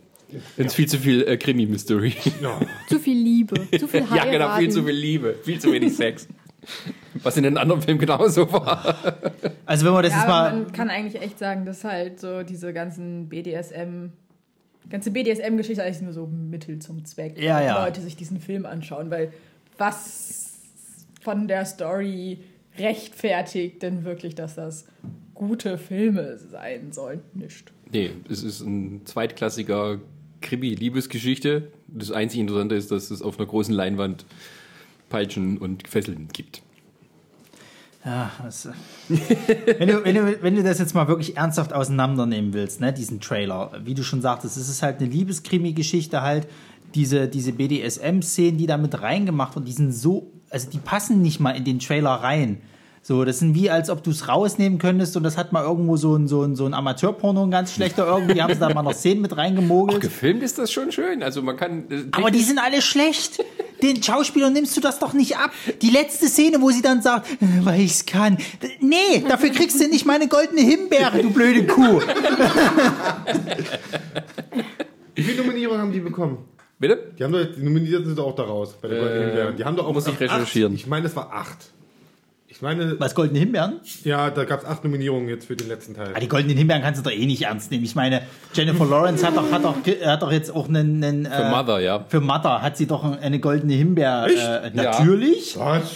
Ist 0.58 0.76
viel 0.76 0.88
zu 0.88 0.98
viel 0.98 1.24
äh, 1.28 1.38
Krimi-Mystery. 1.38 2.16
Ja. 2.42 2.60
Zu 2.90 3.00
viel 3.00 3.18
Liebe, 3.18 3.56
zu 3.78 3.88
viel 3.88 4.02
Ja, 4.02 4.10
Heiraten. 4.10 4.32
genau, 4.32 4.58
viel 4.58 4.70
zu 4.72 4.84
viel 4.84 4.96
Liebe, 4.96 5.36
viel 5.44 5.60
zu 5.60 5.72
wenig 5.72 5.96
Sex. 5.96 6.28
Was 7.22 7.38
in 7.38 7.44
den 7.44 7.58
anderen 7.58 7.82
Filmen 7.82 8.00
genauso 8.00 8.52
war. 8.52 8.96
Also 9.66 9.86
wenn 9.86 9.94
wir 9.94 10.02
das 10.02 10.12
Ja, 10.12 10.18
jetzt 10.20 10.28
mal... 10.28 10.54
man 10.54 10.72
kann 10.72 10.90
eigentlich 10.90 11.22
echt 11.22 11.40
sagen, 11.40 11.66
dass 11.66 11.84
halt 11.84 12.20
so 12.20 12.44
diese 12.44 12.74
ganzen 12.74 13.30
BDSM, 13.30 14.10
ganze 14.90 15.12
BDSM-Geschichte 15.12 15.84
eigentlich 15.84 16.02
nur 16.02 16.14
so 16.14 16.28
Mittel 16.28 16.80
zum 16.80 17.06
Zweck, 17.06 17.42
Ja, 17.42 17.60
dass 17.60 17.68
ja. 17.68 17.86
Leute 17.86 18.02
sich 18.02 18.16
diesen 18.16 18.40
Film 18.40 18.66
anschauen, 18.66 19.12
weil 19.12 19.32
was 19.78 20.58
von 21.22 21.48
der 21.48 21.66
Story 21.66 22.40
rechtfertigt 22.78 23.82
denn 23.82 24.04
wirklich, 24.04 24.36
dass 24.36 24.56
das 24.56 24.86
gute 25.34 25.78
Filme 25.78 26.38
sein 26.38 26.92
sollen? 26.92 27.22
Nicht. 27.34 27.72
Nee, 27.92 28.12
es 28.30 28.44
ist 28.44 28.62
ein 28.62 29.06
zweitklassiger 29.06 30.00
Krimi-Liebesgeschichte. 30.42 31.72
Das 31.88 32.12
einzige 32.12 32.42
Interessante 32.42 32.76
ist, 32.76 32.92
dass 32.92 33.12
es 33.12 33.22
auf 33.22 33.38
einer 33.40 33.48
großen 33.48 33.74
Leinwand 33.74 34.26
Peitschen 35.14 35.60
und 35.60 35.88
Fesseln 35.88 36.28
gibt. 36.34 36.64
Ja, 38.04 38.32
das, 38.44 38.68
wenn, 39.08 39.88
du, 39.88 40.04
wenn, 40.04 40.16
du, 40.16 40.42
wenn 40.42 40.56
du 40.56 40.64
das 40.64 40.80
jetzt 40.80 40.96
mal 40.96 41.08
wirklich 41.08 41.38
ernsthaft 41.38 41.72
auseinandernehmen 41.72 42.52
willst, 42.54 42.82
ne, 42.82 42.92
diesen 42.92 43.22
Trailer, 43.22 43.72
wie 43.86 43.94
du 43.94 44.02
schon 44.02 44.24
sagtest, 44.24 44.58
es 44.58 44.68
ist 44.68 44.82
halt 44.82 45.00
eine 45.00 45.10
Liebeskrimi-Geschichte 45.10 46.24
halt, 46.24 46.48
diese, 46.96 47.28
diese 47.28 47.54
BDSM-Szenen, 47.54 48.58
die 48.58 48.66
da 48.66 48.78
mit 48.78 49.00
reingemacht 49.04 49.56
wurden, 49.56 49.68
die 49.68 49.72
sind 49.72 49.92
so, 49.92 50.32
also 50.50 50.68
die 50.72 50.80
passen 50.80 51.22
nicht 51.22 51.40
mal 51.40 51.52
in 51.52 51.64
den 51.64 51.78
Trailer 51.78 52.10
rein. 52.10 52.58
So, 53.06 53.26
das 53.26 53.40
sind 53.40 53.54
wie, 53.54 53.70
als 53.70 53.90
ob 53.90 54.02
du 54.02 54.12
es 54.12 54.30
rausnehmen 54.30 54.80
könntest 54.80 55.18
und 55.18 55.24
das 55.24 55.36
hat 55.36 55.52
mal 55.52 55.62
irgendwo 55.66 55.98
so 55.98 56.16
ein, 56.16 56.30
so 56.30 56.42
ein, 56.44 56.56
so 56.56 56.66
ein 56.66 56.74
Amateurporno, 56.74 57.44
ein 57.44 57.52
ganz 57.52 57.74
schlechter 57.74 58.08
irgendwie, 58.08 58.42
haben 58.42 58.54
sie 58.54 58.60
da 58.62 58.74
mal 58.74 58.82
noch 58.82 58.94
Szenen 58.94 59.22
mit 59.22 59.36
reingemogelt. 59.36 60.00
Gefilmt 60.00 60.42
ist 60.42 60.58
das 60.58 60.72
schon 60.72 60.90
schön. 60.94 61.22
Also 61.22 61.42
man 61.42 61.58
kann. 61.58 61.84
äh, 61.92 62.04
Aber 62.12 62.32
die 62.32 62.40
sind 62.40 62.60
alle 62.60 62.82
schlecht. 62.82 63.44
Den 63.82 64.02
Schauspielern 64.02 64.54
nimmst 64.54 64.78
du 64.78 64.80
das 64.80 65.00
doch 65.00 65.12
nicht 65.12 65.36
ab. 65.36 65.52
Die 65.82 65.90
letzte 65.90 66.28
Szene, 66.28 66.62
wo 66.62 66.70
sie 66.70 66.82
dann 66.82 67.02
sagt, 67.02 67.30
äh, 67.30 67.36
weil 67.66 67.82
ich's 67.82 68.06
kann. 68.06 68.38
Nee, 68.80 69.22
dafür 69.28 69.50
kriegst 69.50 69.82
du 69.82 69.88
nicht 69.90 70.06
meine 70.06 70.30
goldene 70.30 70.62
Himbeere, 70.62 71.22
du 71.22 71.30
blöde 71.30 71.66
Kuh. 71.68 72.00
Wie 75.16 75.22
viele 75.24 75.42
Nominierungen 75.44 75.82
haben 75.82 75.92
die 75.92 76.00
bekommen? 76.00 76.38
Bitte? 76.80 77.12
Die 77.20 77.24
haben 77.24 77.32
doch, 77.34 77.44
die 77.56 77.62
Nominierten 77.64 78.06
sind 78.08 78.18
doch 78.18 78.28
auch 78.28 78.36
daraus. 78.36 78.74
Bei 78.82 78.88
der 78.88 79.00
Goldenen 79.00 79.26
Himbeere. 79.28 79.54
Die 79.56 79.66
haben 79.66 79.76
doch 79.76 79.88
auch 79.88 79.94
muss 79.94 80.08
ich 80.08 80.14
acht- 80.14 80.22
recherchieren. 80.22 80.74
Ich 80.74 80.88
meine, 80.88 81.06
es 81.08 81.16
war 81.16 81.32
acht. 81.34 81.58
Meine, 82.64 82.98
Was, 82.98 83.14
goldene 83.14 83.40
Himbeeren? 83.40 83.82
ja, 84.06 84.30
da 84.30 84.46
gab 84.46 84.62
es 84.62 84.66
acht 84.66 84.86
Nominierungen 84.86 85.28
jetzt 85.28 85.48
für 85.48 85.56
den 85.58 85.68
letzten 85.68 85.96
Teil. 85.96 86.14
Ah, 86.16 86.20
die 86.22 86.30
goldenen 86.30 86.56
Himbeeren 86.58 86.82
kannst 86.82 86.98
du 87.06 87.10
doch 87.10 87.16
eh 87.16 87.26
nicht 87.26 87.42
ernst 87.42 87.72
nehmen. 87.72 87.84
Ich 87.84 87.94
meine, 87.94 88.22
Jennifer 88.54 88.86
Lawrence 88.86 89.28
hat 89.28 89.36
doch, 89.36 89.52
hat 89.52 89.66
doch, 89.66 89.76
hat 90.06 90.22
doch 90.22 90.32
jetzt 90.32 90.50
auch 90.56 90.70
einen, 90.70 91.04
einen 91.04 91.26
Für 91.26 91.32
äh, 91.34 91.50
Mother, 91.50 91.80
ja. 91.82 92.06
Für 92.08 92.22
Mother 92.22 92.62
hat 92.62 92.78
sie 92.78 92.88
doch 92.88 93.04
eine 93.04 93.40
goldene 93.42 93.74
Himbeere. 93.74 94.32
Äh, 94.64 94.72
natürlich. 94.74 95.60
Was? 95.60 95.92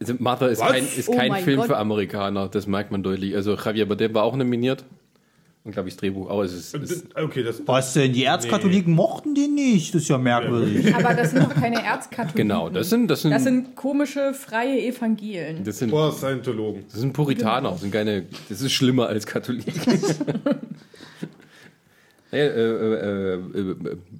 Also 0.00 0.14
Mother 0.18 0.48
ist 0.48 0.60
Was? 0.60 0.72
kein, 0.72 0.84
ist 0.84 1.08
Oh 1.08 1.16
kein 1.16 1.28
mein 1.28 1.44
Film 1.44 1.58
Gott. 1.58 1.66
für 1.68 1.76
Amerikaner, 1.76 2.48
das 2.48 2.66
merkt 2.66 2.90
man 2.90 3.04
deutlich. 3.04 3.36
Also 3.36 3.54
Javier 3.54 3.86
Bardem 3.86 4.14
war 4.14 4.24
auch 4.24 4.34
nominiert. 4.34 4.84
Und 5.66 5.72
glaube 5.72 5.88
ich, 5.88 5.96
das 5.96 6.00
Drehbuch 6.00 6.30
auch. 6.30 6.42
Es 6.44 6.52
ist, 6.52 6.74
es 6.76 6.90
ist, 6.92 7.06
Okay, 7.16 7.42
das. 7.42 7.60
Was 7.66 7.92
denn? 7.92 8.12
Die 8.12 8.22
Erzkatholiken 8.22 8.94
mochten 8.94 9.34
den 9.34 9.56
nicht. 9.56 9.92
Das 9.94 10.02
ist 10.02 10.08
ja 10.08 10.16
merkwürdig. 10.16 10.94
Aber 10.94 11.12
das 11.12 11.32
sind 11.32 11.42
doch 11.42 11.54
keine 11.54 11.82
Erzkatholiken. 11.84 12.36
genau, 12.36 12.70
das 12.70 12.88
sind, 12.88 13.08
das 13.08 13.22
sind, 13.22 13.32
Das 13.32 13.42
sind 13.42 13.74
komische, 13.74 14.32
freie 14.32 14.80
Evangelien. 14.86 15.64
das 15.64 15.78
sind, 15.80 15.90
Vor 15.90 16.12
Scientologen. 16.12 16.84
das 16.88 17.00
sind 17.00 17.12
Puritaner, 17.12 17.72
das 17.72 17.80
sind 17.80 17.90
keine, 17.92 18.26
das 18.48 18.60
ist 18.62 18.70
schlimmer 18.72 19.08
als 19.08 19.26
Katholiken. 19.26 19.72
Naja, 22.32 22.44
äh, 22.44 22.48
äh, 22.48 22.94
äh, 22.94 23.34
äh, 23.34 23.34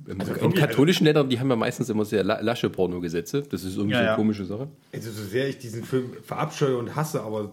in 0.06 0.26
wirklich, 0.26 0.54
katholischen 0.54 1.04
Ländern, 1.06 1.28
die 1.28 1.40
haben 1.40 1.50
ja 1.50 1.56
meistens 1.56 1.88
immer 1.90 2.04
sehr 2.04 2.22
la- 2.22 2.40
lasche 2.40 2.70
Pornogesetze. 2.70 3.42
Das 3.50 3.64
ist 3.64 3.76
irgendwie 3.76 3.94
Ja, 3.94 3.98
so 3.98 4.02
eine 4.02 4.10
ja. 4.10 4.16
komische 4.16 4.44
Sache. 4.44 4.68
Also, 4.94 5.10
so 5.10 5.24
sehr 5.24 5.48
ich 5.48 5.58
diesen 5.58 5.82
Film 5.82 6.12
verabscheue 6.24 6.76
und 6.78 6.94
hasse, 6.94 7.20
aber. 7.20 7.50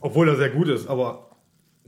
obwohl 0.00 0.28
er 0.28 0.36
sehr 0.36 0.50
gut 0.50 0.68
ist, 0.68 0.86
aber. 0.88 1.29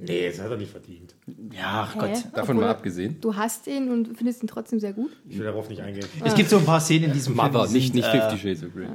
Nee, 0.06 0.28
das 0.28 0.40
hat 0.40 0.50
er 0.50 0.56
nicht 0.56 0.70
verdient. 0.70 1.14
Ja, 1.52 1.88
ach 1.88 1.94
Gott. 1.98 2.10
Davon 2.32 2.40
Obwohl 2.42 2.54
mal 2.56 2.70
abgesehen. 2.70 3.16
Du 3.20 3.34
hast 3.36 3.66
ihn 3.66 3.90
und 3.90 4.16
findest 4.16 4.42
ihn 4.42 4.46
trotzdem 4.46 4.80
sehr 4.80 4.92
gut? 4.92 5.10
Ich 5.28 5.38
will 5.38 5.44
darauf 5.46 5.68
nicht 5.68 5.80
eingehen. 5.82 6.06
Es 6.24 6.34
gibt 6.34 6.48
so 6.50 6.58
ein 6.58 6.64
paar 6.64 6.80
Szenen 6.80 7.04
in 7.04 7.12
diesem 7.12 7.34
Mother, 7.36 7.62
Film. 7.62 7.72
nicht, 7.72 7.94
nicht 7.94 8.08
äh, 8.08 8.20
Fifty 8.20 8.38
Shades 8.38 8.64
of 8.64 8.74
Grey. 8.74 8.86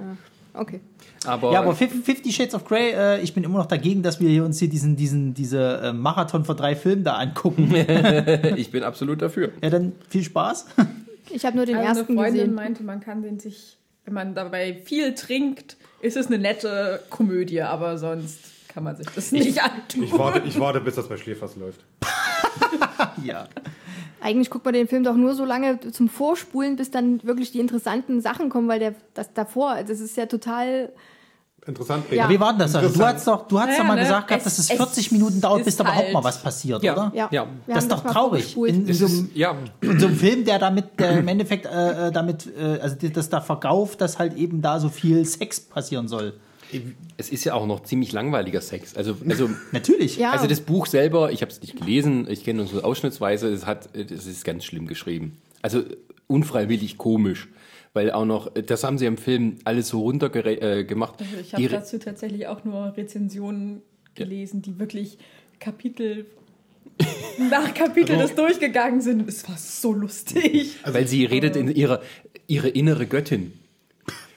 Okay. 0.53 0.79
Aber, 1.25 1.51
Ja, 1.53 1.59
aber 1.61 1.73
Fif- 1.75 2.03
Fifty 2.03 2.31
Shades 2.31 2.55
of 2.55 2.65
Grey, 2.65 2.91
äh, 2.91 3.21
ich 3.21 3.33
bin 3.33 3.43
immer 3.43 3.59
noch 3.59 3.67
dagegen, 3.67 4.01
dass 4.01 4.19
wir 4.19 4.29
hier 4.29 4.43
uns 4.43 4.57
hier 4.59 4.69
diesen, 4.69 4.95
diesen, 4.95 5.33
diese 5.35 5.81
äh, 5.83 5.93
Marathon 5.93 6.45
von 6.45 6.57
drei 6.57 6.75
Filmen 6.75 7.03
da 7.03 7.13
angucken. 7.17 7.71
ich 8.55 8.71
bin 8.71 8.83
absolut 8.83 9.21
dafür. 9.21 9.51
ja, 9.61 9.69
dann 9.69 9.93
viel 10.09 10.23
Spaß. 10.23 10.65
Ich 11.29 11.45
habe 11.45 11.57
nur 11.57 11.65
den 11.65 11.75
Also 11.75 11.87
eine 11.89 11.99
ersten 11.99 12.15
Freundin 12.15 12.33
gesehen. 12.35 12.53
meinte, 12.55 12.83
man 12.83 13.01
kann 13.01 13.21
den 13.21 13.39
sich, 13.39 13.77
wenn 14.05 14.13
man 14.15 14.33
dabei 14.33 14.81
viel 14.83 15.13
trinkt, 15.13 15.77
ist 16.01 16.17
es 16.17 16.27
eine 16.27 16.39
nette 16.39 17.01
Komödie, 17.09 17.61
aber 17.61 17.97
sonst 17.97 18.39
kann 18.77 18.83
man 18.83 18.95
sich 18.95 19.07
das 19.07 19.31
nicht 19.31 19.59
antun. 19.59 20.03
Ich 20.03 20.15
warte, 20.15 20.43
ich 20.47 20.59
warte, 20.59 20.79
bis 20.81 20.93
das 20.93 21.09
bei 21.09 21.17
Schläfers 21.17 21.55
läuft. 21.55 21.79
ja. 23.23 23.47
Eigentlich 24.21 24.51
guckt 24.51 24.65
man 24.65 24.75
den 24.75 24.87
Film 24.87 25.03
doch 25.03 25.15
nur 25.15 25.33
so 25.33 25.45
lange 25.45 25.79
zum 25.79 26.09
Vorspulen, 26.09 26.75
bis 26.75 26.91
dann 26.91 27.23
wirklich 27.23 27.51
die 27.51 27.59
interessanten 27.59 28.21
Sachen 28.21 28.49
kommen, 28.49 28.67
weil 28.67 28.77
der 28.77 28.93
das 29.15 29.33
davor, 29.33 29.77
das 29.87 29.99
ist 29.99 30.15
ja 30.15 30.27
total. 30.27 30.91
Interessant. 31.65 32.05
Ja. 32.11 32.29
Wie 32.29 32.39
war 32.39 32.51
denn 32.51 32.59
das? 32.59 32.75
Also, 32.75 32.95
du 32.99 33.03
hast 33.03 33.25
doch, 33.25 33.47
du 33.47 33.59
hast 33.59 33.65
Naja, 33.69 33.79
doch 33.79 33.87
mal 33.87 33.95
ne, 33.95 34.01
gesagt, 34.01 34.27
gehabt, 34.27 34.45
es- 34.45 34.55
dass 34.57 34.59
es 34.59 34.69
es 34.69 34.77
40 34.77 35.11
Minuten 35.11 35.41
dauert, 35.41 35.57
bis 35.65 35.69
ist 35.69 35.79
da 35.79 35.83
überhaupt 35.85 36.03
halt- 36.03 36.13
mal 36.13 36.23
was 36.23 36.43
passiert, 36.43 36.83
Ja. 36.83 36.93
oder? 36.93 37.11
Ja, 37.15 37.29
Ja. 37.31 37.47
Das 37.65 37.85
ist 37.85 37.91
doch 37.91 38.03
mal 38.03 38.11
traurig. 38.13 38.55
In, 38.55 38.87
in, 38.87 38.93
so 38.93 39.05
ist, 39.05 39.11
einem, 39.17 39.31
ja, 39.33 39.55
in 39.81 39.99
so 39.99 40.05
einem 40.05 40.15
Film, 40.15 40.45
der 40.45 40.59
damit, 40.59 40.99
der 40.99 41.17
im 41.17 41.27
Endeffekt 41.27 41.65
äh, 41.65 42.09
äh, 42.09 42.11
damit, 42.11 42.45
äh, 42.55 42.77
also 42.79 42.95
das 43.11 43.29
da 43.29 43.41
verkauft, 43.41 44.01
dass 44.01 44.19
halt 44.19 44.35
eben 44.35 44.61
da 44.61 44.79
so 44.79 44.89
viel 44.89 45.25
Sex 45.25 45.59
passieren 45.61 46.07
soll. 46.07 46.35
Es 47.17 47.29
ist 47.29 47.43
ja 47.43 47.53
auch 47.53 47.65
noch 47.65 47.83
ziemlich 47.83 48.11
langweiliger 48.11 48.61
Sex. 48.61 48.95
Also, 48.95 49.17
also, 49.27 49.49
Natürlich. 49.71 50.17
Ja. 50.17 50.31
also 50.31 50.47
das 50.47 50.61
Buch 50.61 50.85
selber, 50.85 51.31
ich 51.31 51.41
habe 51.41 51.51
es 51.51 51.61
nicht 51.61 51.77
gelesen, 51.77 52.27
ich 52.29 52.43
kenne 52.43 52.57
nur 52.59 52.67
so 52.67 52.81
ausschnittsweise, 52.81 53.49
es 53.49 53.65
hat, 53.65 53.89
es 53.95 54.25
ist 54.25 54.43
ganz 54.43 54.65
schlimm 54.65 54.87
geschrieben. 54.87 55.37
Also 55.61 55.83
unfreiwillig 56.27 56.97
komisch. 56.97 57.47
Weil 57.93 58.11
auch 58.11 58.25
noch, 58.25 58.51
das 58.53 58.83
haben 58.83 58.97
sie 58.97 59.05
im 59.05 59.17
Film 59.17 59.57
alles 59.63 59.87
so 59.87 60.01
runtergemacht. 60.01 60.61
Äh, 60.61 60.83
gemacht. 60.83 61.15
Also 61.19 61.37
ich 61.41 61.53
habe 61.53 61.69
dazu 61.69 61.97
tatsächlich 61.97 62.47
auch 62.47 62.63
nur 62.63 62.95
Rezensionen 62.95 63.81
gelesen, 64.13 64.61
die 64.61 64.77
wirklich 64.77 65.17
Kapitel 65.59 66.25
nach 67.49 67.73
Kapitel 67.73 68.17
das 68.17 68.35
durchgegangen 68.35 69.01
sind. 69.01 69.27
Es 69.27 69.47
war 69.47 69.57
so 69.57 69.93
lustig. 69.93 70.75
weil 70.83 71.07
sie 71.07 71.25
redet 71.25 71.55
in 71.55 71.69
ihrer, 71.69 72.01
ihre 72.47 72.69
innere 72.69 73.07
Göttin. 73.07 73.53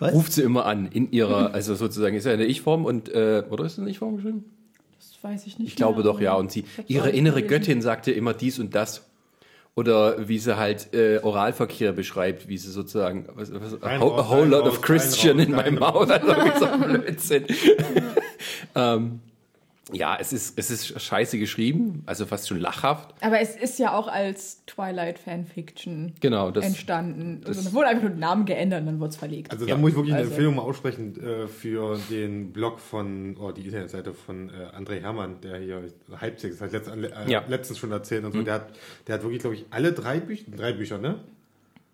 Was? 0.00 0.14
Ruft 0.14 0.32
sie 0.32 0.42
immer 0.42 0.64
an, 0.66 0.86
in 0.86 1.12
ihrer, 1.12 1.54
also 1.54 1.74
sozusagen, 1.74 2.16
ist 2.16 2.24
ja 2.24 2.32
eine 2.32 2.46
Ich-Form 2.46 2.86
und, 2.86 3.10
äh, 3.10 3.44
oder 3.50 3.64
ist 3.64 3.74
es 3.74 3.78
eine 3.78 3.90
Ich-Form 3.90 4.16
geschrieben? 4.16 4.44
Das 4.98 5.22
weiß 5.22 5.46
ich 5.46 5.58
nicht. 5.58 5.68
Ich 5.68 5.76
glaube 5.76 6.02
mehr, 6.02 6.04
doch, 6.04 6.20
ja. 6.20 6.34
Und 6.34 6.50
sie, 6.50 6.64
ihre 6.86 7.10
innere 7.10 7.42
gelesen. 7.42 7.48
Göttin 7.48 7.82
sagte 7.82 8.10
immer 8.10 8.32
dies 8.32 8.58
und 8.58 8.74
das. 8.74 9.06
Oder 9.76 10.28
wie 10.28 10.38
sie 10.38 10.56
halt 10.56 10.92
äh, 10.94 11.20
Oralverkehr 11.22 11.92
beschreibt, 11.92 12.48
wie 12.48 12.58
sie 12.58 12.70
sozusagen 12.70 13.28
was, 13.34 13.52
was, 13.52 13.80
a, 13.82 14.00
whole, 14.00 14.18
a 14.18 14.28
whole 14.28 14.46
lot 14.46 14.66
of 14.66 14.80
Christian 14.80 15.38
in 15.38 15.52
my 15.52 15.70
mouth. 15.70 16.10
Also 16.10 16.26
wie 16.28 16.58
so 16.58 16.84
Blödsinn. 16.84 17.44
ähm, 18.74 19.20
ja, 19.92 20.16
es 20.20 20.32
ist, 20.32 20.58
es 20.58 20.70
ist 20.70 21.00
scheiße 21.00 21.38
geschrieben, 21.38 22.02
also 22.06 22.26
fast 22.26 22.48
schon 22.48 22.58
lachhaft. 22.60 23.14
Aber 23.20 23.40
es 23.40 23.56
ist 23.56 23.78
ja 23.78 23.94
auch 23.96 24.08
als 24.08 24.64
Twilight-Fanfiction 24.66 26.14
Genau, 26.20 26.50
das- 26.50 26.64
entstanden. 26.64 27.42
Also, 27.46 27.62
da 27.62 27.72
wurde 27.72 27.88
einfach 27.88 28.02
nur 28.02 28.10
der 28.10 28.18
Name 28.20 28.44
geändert 28.44 28.80
und 28.80 28.86
dann 28.86 29.00
wurde 29.00 29.10
es 29.10 29.16
verlegt. 29.16 29.50
Also 29.50 29.66
Ja. 29.66 29.74
da 29.74 29.80
muss 29.80 29.90
ich 29.90 29.96
wirklich 29.96 30.12
eine 30.14 30.22
Also. 30.22 30.32
Empfehlung 30.32 30.54
mal 30.56 30.62
aussprechen 30.62 31.20
äh, 31.22 31.46
für 31.48 31.98
den 32.10 32.52
Blog 32.52 32.78
von, 32.80 33.36
oh, 33.38 33.52
die 33.52 33.62
Internetseite 33.62 34.14
von 34.14 34.48
äh, 34.50 34.76
André 34.76 35.00
Hermann, 35.00 35.40
der 35.42 35.58
hier 35.58 35.84
Halbzeit, 36.20 36.52
das 36.52 36.60
hat 36.60 36.72
letzt, 36.72 36.88
äh, 36.88 37.30
Ja. 37.30 37.44
letztens 37.48 37.78
schon 37.78 37.92
erzählt 37.92 38.24
und 38.24 38.32
so. 38.32 38.42
Der, 38.42 38.54
hat, 38.54 38.68
der 39.06 39.16
hat 39.16 39.22
wirklich, 39.22 39.40
glaube 39.40 39.56
ich, 39.56 39.66
alle 39.70 39.92
drei 39.92 40.20
Bücher, 40.20 40.44
drei 40.54 40.72
Bücher, 40.72 40.98
ne? 40.98 41.20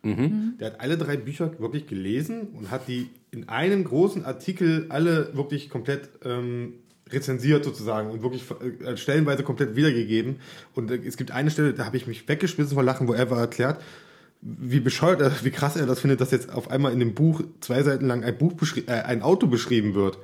Der 0.05 0.69
hat 0.69 0.81
alle 0.81 0.97
drei 0.97 1.17
Bücher 1.17 1.59
wirklich 1.59 1.89
gelesen 1.89 2.43
und 2.57 2.71
hat 2.71 2.87
die 2.87 3.11
in 3.33 3.49
einem 3.49 3.83
großen 3.83 4.25
Artikel 4.25 4.87
alle 4.89 5.37
wirklich 5.37 5.69
komplett 5.69 6.09
ähm, 6.25 6.75
rezensiert 7.11 7.65
sozusagen 7.65 8.11
und 8.11 8.23
wirklich 8.23 8.45
äh, 8.85 8.97
stellenweise 8.97 9.43
komplett 9.43 9.77
wiedergegeben. 9.77 10.37
Und 10.75 10.91
äh, 10.91 10.99
es 11.07 11.17
gibt 11.17 11.31
eine 11.31 11.51
Stelle, 11.51 11.73
da 11.73 11.87
habe 11.87 11.97
ich 11.97 12.07
mich 12.07 12.29
weggeschmissen 12.29 12.75
vor 12.75 12.83
Lachen, 12.83 13.09
wo 13.09 13.13
er 13.13 13.31
war 13.31 13.39
erklärt, 13.39 13.81
wie 14.43 14.81
bescheuert, 14.81 15.21
er, 15.21 15.33
wie 15.45 15.51
krass 15.51 15.77
er 15.77 15.87
das 15.87 16.01
findet, 16.01 16.21
dass 16.21 16.31
jetzt 16.31 16.53
auf 16.53 16.71
einmal 16.71 16.93
in 16.93 17.01
dem 17.01 17.15
Buch 17.15 17.43
zwei 17.61 17.83
Seiten 17.83 18.07
lang 18.07 18.23
ein 18.23 18.37
Buch 18.37 18.53
äh, 18.87 18.91
ein 18.91 19.23
Auto 19.23 19.47
beschrieben 19.47 19.95
wird. 19.95 20.19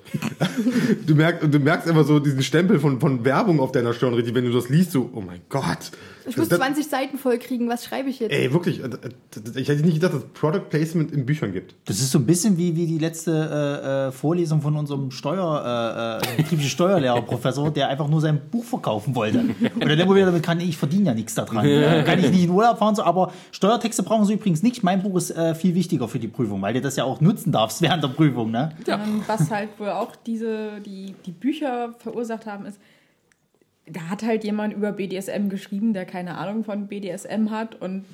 du 1.07 1.15
merkst, 1.15 1.53
du 1.53 1.59
merkst 1.59 1.89
einfach 1.89 2.05
so 2.05 2.19
diesen 2.19 2.43
Stempel 2.43 2.79
von, 2.79 3.01
von 3.01 3.25
Werbung 3.25 3.61
auf 3.61 3.73
deiner 3.73 3.95
Stirn, 3.95 4.17
wenn 4.17 4.45
du 4.45 4.53
das 4.53 4.69
liest, 4.69 4.93
so, 4.93 5.11
oh 5.13 5.21
mein 5.21 5.41
Gott. 5.49 5.93
Ich 6.27 6.37
muss 6.37 6.49
Das- 6.49 6.59
20 6.59 6.87
Seiten 6.89 7.19
voll 7.19 7.39
kriegen, 7.39 7.69
was 7.69 7.85
schreibe 7.85 8.09
ich 8.11 8.21
jetzt? 8.21 8.33
Ey, 8.33 8.53
wirklich, 8.53 8.81
äh, 8.81 8.87
äh, 8.87 9.61
ich 9.61 9.69
hätte 9.69 9.83
nicht 9.83 9.95
gedacht, 9.95 10.15
dass 10.15 10.23
es 10.23 10.29
Product 10.33 10.69
Placement 10.71 11.11
in 11.13 11.27
Büchern 11.27 11.53
gibt. 11.53 11.75
Das 11.87 11.99
ist 12.01 12.11
so 12.11 12.19
ein 12.19 12.27
bisschen 12.27 12.57
wie, 12.59 12.77
wie 12.77 12.87
die 12.87 12.99
letzte 12.99 13.33
äh, 13.33 14.09
äh, 14.09 14.13
Vorlesung 14.13 14.61
von 14.63 14.77
unserem 14.77 15.11
Steuer, 15.11 16.21
äh, 16.23 16.33
äh, 16.33 16.37
betrieblichen 16.37 16.71
Steuerlehrerprofessor, 16.71 17.71
der 17.71 17.89
einfach 17.89 18.09
nur 18.09 18.21
sein 18.21 18.41
Buch 18.51 18.65
verkaufen 18.65 19.15
wollte. 19.15 19.41
Und 19.41 19.81
dann 19.81 19.99
immer 19.99 20.15
wieder 20.15 20.27
damit 20.27 20.43
kann, 20.43 20.61
ich 20.61 20.77
verdiene 20.77 21.07
ja 21.07 21.15
nichts 21.15 21.35
daran. 21.35 21.67
Ja, 21.83 22.03
kann 22.03 22.19
ich 22.19 22.31
nicht 22.31 22.45
in 22.45 22.51
Urlaub 22.51 22.79
fahren, 22.79 22.95
so, 22.95 23.03
aber 23.03 23.33
Steuertexte 23.51 24.03
brauchen 24.03 24.25
sie 24.25 24.35
übrigens 24.35 24.63
nicht. 24.63 24.83
Mein 24.83 25.03
Buch 25.03 25.17
ist 25.17 25.31
äh, 25.31 25.55
viel 25.55 25.75
wichtiger 25.75 26.07
für 26.09 26.19
die 26.19 26.29
Prüfung, 26.29 26.61
weil 26.63 26.75
du 26.75 26.81
das 26.81 26.97
ja 26.97 27.05
auch 27.05 27.21
nutzen 27.21 27.51
darfst 27.53 27.83
während 27.83 28.03
der 28.05 28.09
Prüfung. 28.09 28.51
Ne? 28.51 28.73
Ähm, 28.87 29.23
was 29.27 29.51
halt 29.51 29.71
wohl 29.79 29.89
auch 29.91 30.15
diese, 30.27 30.81
die, 30.85 31.15
die 31.27 31.33
Bücher 31.33 31.95
verursacht 31.99 32.47
haben, 32.47 32.67
ist, 32.67 32.79
da 33.87 34.01
hat 34.09 34.23
halt 34.23 34.45
jemand 34.45 34.75
über 34.75 34.93
BDSM 34.93 35.49
geschrieben, 35.49 35.93
der 35.93 36.05
keine 36.05 36.37
Ahnung 36.37 36.65
von 36.65 36.87
BDSM 36.87 37.51
hat 37.51 37.81
und 37.81 38.05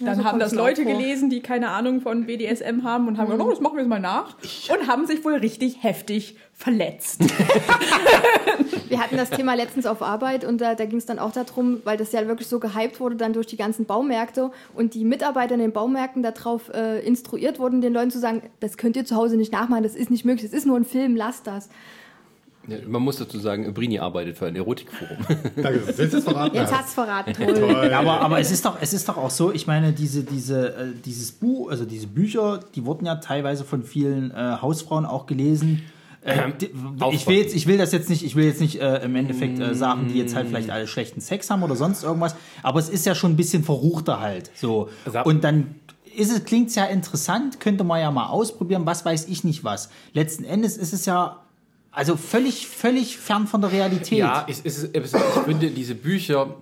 Dann 0.00 0.18
so 0.18 0.24
haben 0.24 0.38
das 0.38 0.54
Leute 0.54 0.82
vor. 0.82 0.92
gelesen, 0.92 1.30
die 1.30 1.40
keine 1.40 1.70
Ahnung 1.70 2.00
von 2.00 2.26
BDSM 2.26 2.82
haben 2.82 3.08
und 3.08 3.18
haben 3.18 3.26
gesagt, 3.26 3.42
oh, 3.42 3.50
das 3.50 3.60
machen 3.60 3.76
wir 3.76 3.82
jetzt 3.82 3.88
mal 3.88 4.00
nach. 4.00 4.36
Und 4.68 4.88
haben 4.88 5.06
sich 5.06 5.24
wohl 5.24 5.34
richtig 5.34 5.82
heftig 5.82 6.36
verletzt. 6.52 7.20
Wir 8.88 9.00
hatten 9.00 9.16
das 9.16 9.30
Thema 9.30 9.54
letztens 9.54 9.86
auf 9.86 10.02
Arbeit 10.02 10.44
und 10.44 10.60
da, 10.60 10.74
da 10.74 10.84
ging 10.86 10.98
es 10.98 11.06
dann 11.06 11.18
auch 11.18 11.30
darum, 11.32 11.80
weil 11.84 11.96
das 11.96 12.12
ja 12.12 12.26
wirklich 12.26 12.48
so 12.48 12.58
gehypt 12.58 13.00
wurde 13.00 13.16
dann 13.16 13.32
durch 13.32 13.46
die 13.46 13.56
ganzen 13.56 13.84
Baumärkte 13.84 14.50
und 14.74 14.94
die 14.94 15.04
Mitarbeiter 15.04 15.54
in 15.54 15.60
den 15.60 15.72
Baumärkten 15.72 16.22
darauf 16.22 16.70
äh, 16.72 17.00
instruiert 17.00 17.58
wurden, 17.58 17.80
den 17.80 17.92
Leuten 17.92 18.10
zu 18.10 18.18
sagen, 18.18 18.42
das 18.60 18.76
könnt 18.76 18.96
ihr 18.96 19.04
zu 19.04 19.14
Hause 19.14 19.36
nicht 19.36 19.52
nachmachen, 19.52 19.82
das 19.82 19.94
ist 19.94 20.10
nicht 20.10 20.24
möglich, 20.24 20.50
das 20.50 20.58
ist 20.58 20.66
nur 20.66 20.76
ein 20.76 20.84
Film, 20.84 21.16
lasst 21.16 21.46
das. 21.46 21.68
Ja, 22.68 22.76
Man 22.86 23.02
muss 23.02 23.16
dazu 23.16 23.38
sagen, 23.38 23.72
Brini 23.74 23.98
arbeitet 23.98 24.36
für 24.38 24.46
ein 24.46 24.54
Erotikforum. 24.56 25.16
Danke, 25.56 25.82
jetzt 25.96 26.24
verraten 26.24 26.54
Jetzt 26.54 26.70
hast. 26.72 26.78
hat's 26.78 26.94
verraten, 26.94 27.32
toll. 27.34 27.88
Ja, 27.90 28.00
aber, 28.00 28.20
aber 28.20 28.38
es 28.40 28.50
ist 28.50 28.64
doch, 28.64 28.76
es 28.80 28.92
ist 28.92 29.08
doch 29.08 29.16
auch 29.16 29.30
so, 29.30 29.52
ich 29.52 29.66
meine, 29.66 29.92
diese, 29.92 30.22
diese, 30.22 30.74
äh, 30.76 30.86
dieses 31.04 31.32
Buch, 31.32 31.70
also 31.70 31.84
diese 31.84 32.06
Bücher, 32.06 32.60
die 32.74 32.84
wurden 32.84 33.06
ja 33.06 33.16
teilweise 33.16 33.64
von 33.64 33.82
vielen 33.82 34.30
äh, 34.30 34.56
Hausfrauen 34.60 35.06
auch 35.06 35.26
gelesen. 35.26 35.82
Äh, 36.22 36.52
die- 36.60 36.70
ich 37.12 37.26
will 37.26 37.36
jetzt, 37.38 37.54
ich 37.54 37.66
will 37.66 37.78
das 37.78 37.92
jetzt 37.92 38.10
nicht, 38.10 38.24
ich 38.24 38.34
will 38.36 38.44
jetzt 38.44 38.60
nicht 38.60 38.80
äh, 38.80 39.02
im 39.04 39.14
Endeffekt 39.16 39.58
äh, 39.60 39.74
sagen, 39.74 40.08
die 40.12 40.18
jetzt 40.18 40.34
halt 40.34 40.48
vielleicht 40.48 40.68
alle 40.70 40.86
schlechten 40.86 41.20
Sex 41.20 41.48
haben 41.50 41.62
oder 41.62 41.76
sonst 41.76 42.02
irgendwas, 42.04 42.34
aber 42.62 42.80
es 42.80 42.88
ist 42.88 43.06
ja 43.06 43.14
schon 43.14 43.32
ein 43.32 43.36
bisschen 43.36 43.64
verruchter 43.64 44.20
halt. 44.20 44.50
So. 44.54 44.88
Und 45.24 45.44
dann 45.44 45.76
ist 46.16 46.32
es, 46.32 46.44
klingt's 46.44 46.74
ja 46.74 46.84
interessant, 46.86 47.60
könnte 47.60 47.84
man 47.84 48.00
ja 48.00 48.10
mal 48.10 48.26
ausprobieren, 48.26 48.84
was 48.84 49.04
weiß 49.04 49.28
ich 49.28 49.44
nicht 49.44 49.62
was. 49.62 49.88
Letzten 50.12 50.42
Endes 50.44 50.76
ist 50.76 50.92
es 50.92 51.06
ja 51.06 51.44
also 51.90 52.16
völlig, 52.16 52.66
völlig 52.66 53.18
fern 53.18 53.46
von 53.46 53.60
der 53.60 53.72
Realität. 53.72 54.18
Ja, 54.18 54.46
es, 54.48 54.60
es, 54.64 54.84
es, 54.84 55.14
ich 55.14 55.20
finde, 55.44 55.70
diese 55.70 55.94
Bücher 55.94 56.56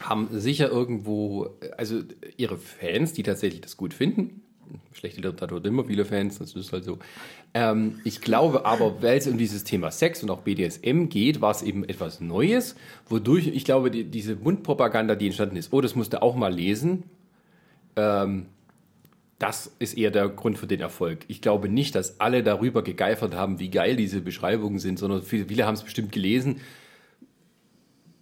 haben 0.00 0.28
sicher 0.32 0.68
irgendwo, 0.70 1.50
also 1.76 2.00
ihre 2.36 2.56
Fans, 2.56 3.12
die 3.12 3.22
tatsächlich 3.22 3.60
das 3.60 3.76
gut 3.76 3.94
finden. 3.94 4.42
Schlechte 4.92 5.20
Literatur 5.20 5.58
hat 5.58 5.66
immer 5.66 5.84
viele 5.84 6.04
Fans, 6.04 6.38
das 6.38 6.54
ist 6.54 6.72
halt 6.72 6.84
so. 6.84 6.98
Ähm, 7.52 8.00
ich 8.04 8.20
glaube 8.20 8.64
aber, 8.64 9.02
weil 9.02 9.18
es 9.18 9.26
um 9.26 9.38
dieses 9.38 9.64
Thema 9.64 9.90
Sex 9.90 10.22
und 10.22 10.30
auch 10.30 10.40
BDSM 10.40 11.08
geht, 11.08 11.40
war 11.40 11.50
es 11.50 11.62
eben 11.62 11.84
etwas 11.84 12.20
Neues, 12.20 12.74
wodurch, 13.08 13.46
ich 13.48 13.64
glaube, 13.64 13.90
die, 13.90 14.04
diese 14.04 14.36
Mundpropaganda, 14.36 15.14
die 15.14 15.26
entstanden 15.26 15.56
ist, 15.56 15.72
oh, 15.72 15.80
das 15.80 15.94
musste 15.94 16.22
auch 16.22 16.34
mal 16.34 16.52
lesen, 16.52 17.04
ähm, 17.96 18.46
das 19.38 19.72
ist 19.78 19.96
eher 19.98 20.10
der 20.10 20.28
Grund 20.28 20.58
für 20.58 20.66
den 20.66 20.80
Erfolg. 20.80 21.24
Ich 21.28 21.42
glaube 21.42 21.68
nicht, 21.68 21.94
dass 21.94 22.20
alle 22.20 22.42
darüber 22.42 22.82
gegeifert 22.82 23.34
haben, 23.34 23.58
wie 23.58 23.68
geil 23.70 23.96
diese 23.96 24.20
Beschreibungen 24.20 24.78
sind, 24.78 24.98
sondern 24.98 25.22
viele, 25.22 25.46
viele 25.46 25.66
haben 25.66 25.74
es 25.74 25.82
bestimmt 25.82 26.12
gelesen. 26.12 26.60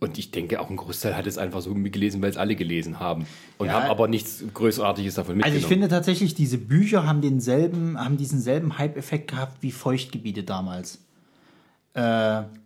Und 0.01 0.19
ich 0.19 0.33
denke, 0.33 0.59
auch 0.61 0.69
ein 0.69 0.77
Großteil 0.77 1.17
hat 1.17 1.29
es 1.29 1.39
einfach 1.39 1.61
so 1.61 1.73
gelesen, 1.75 2.21
weil 2.23 2.31
es 2.31 2.37
alle 2.37 2.57
gelesen 2.57 2.99
haben. 2.99 3.25
Und 3.59 3.69
Ja. 3.69 3.75
haben 3.75 3.89
aber 3.91 4.09
nichts 4.09 4.43
Großartiges 4.53 5.15
davon 5.15 5.35
Also 5.35 5.37
mitgenommen. 5.37 5.59
ich 5.61 5.67
finde 5.67 5.89
tatsächlich, 5.89 6.35
diese 6.35 6.59
Bücher 6.59 7.07
haben 7.07 7.21
denselben, 7.21 7.97
haben 8.01 8.17
diesen 8.17 8.41
selben 8.41 8.79
Hype-Effekt 8.79 9.31
gehabt 9.31 9.59
wie 9.63 9.71
Feuchtgebiete 9.71 10.43
damals. 10.43 10.99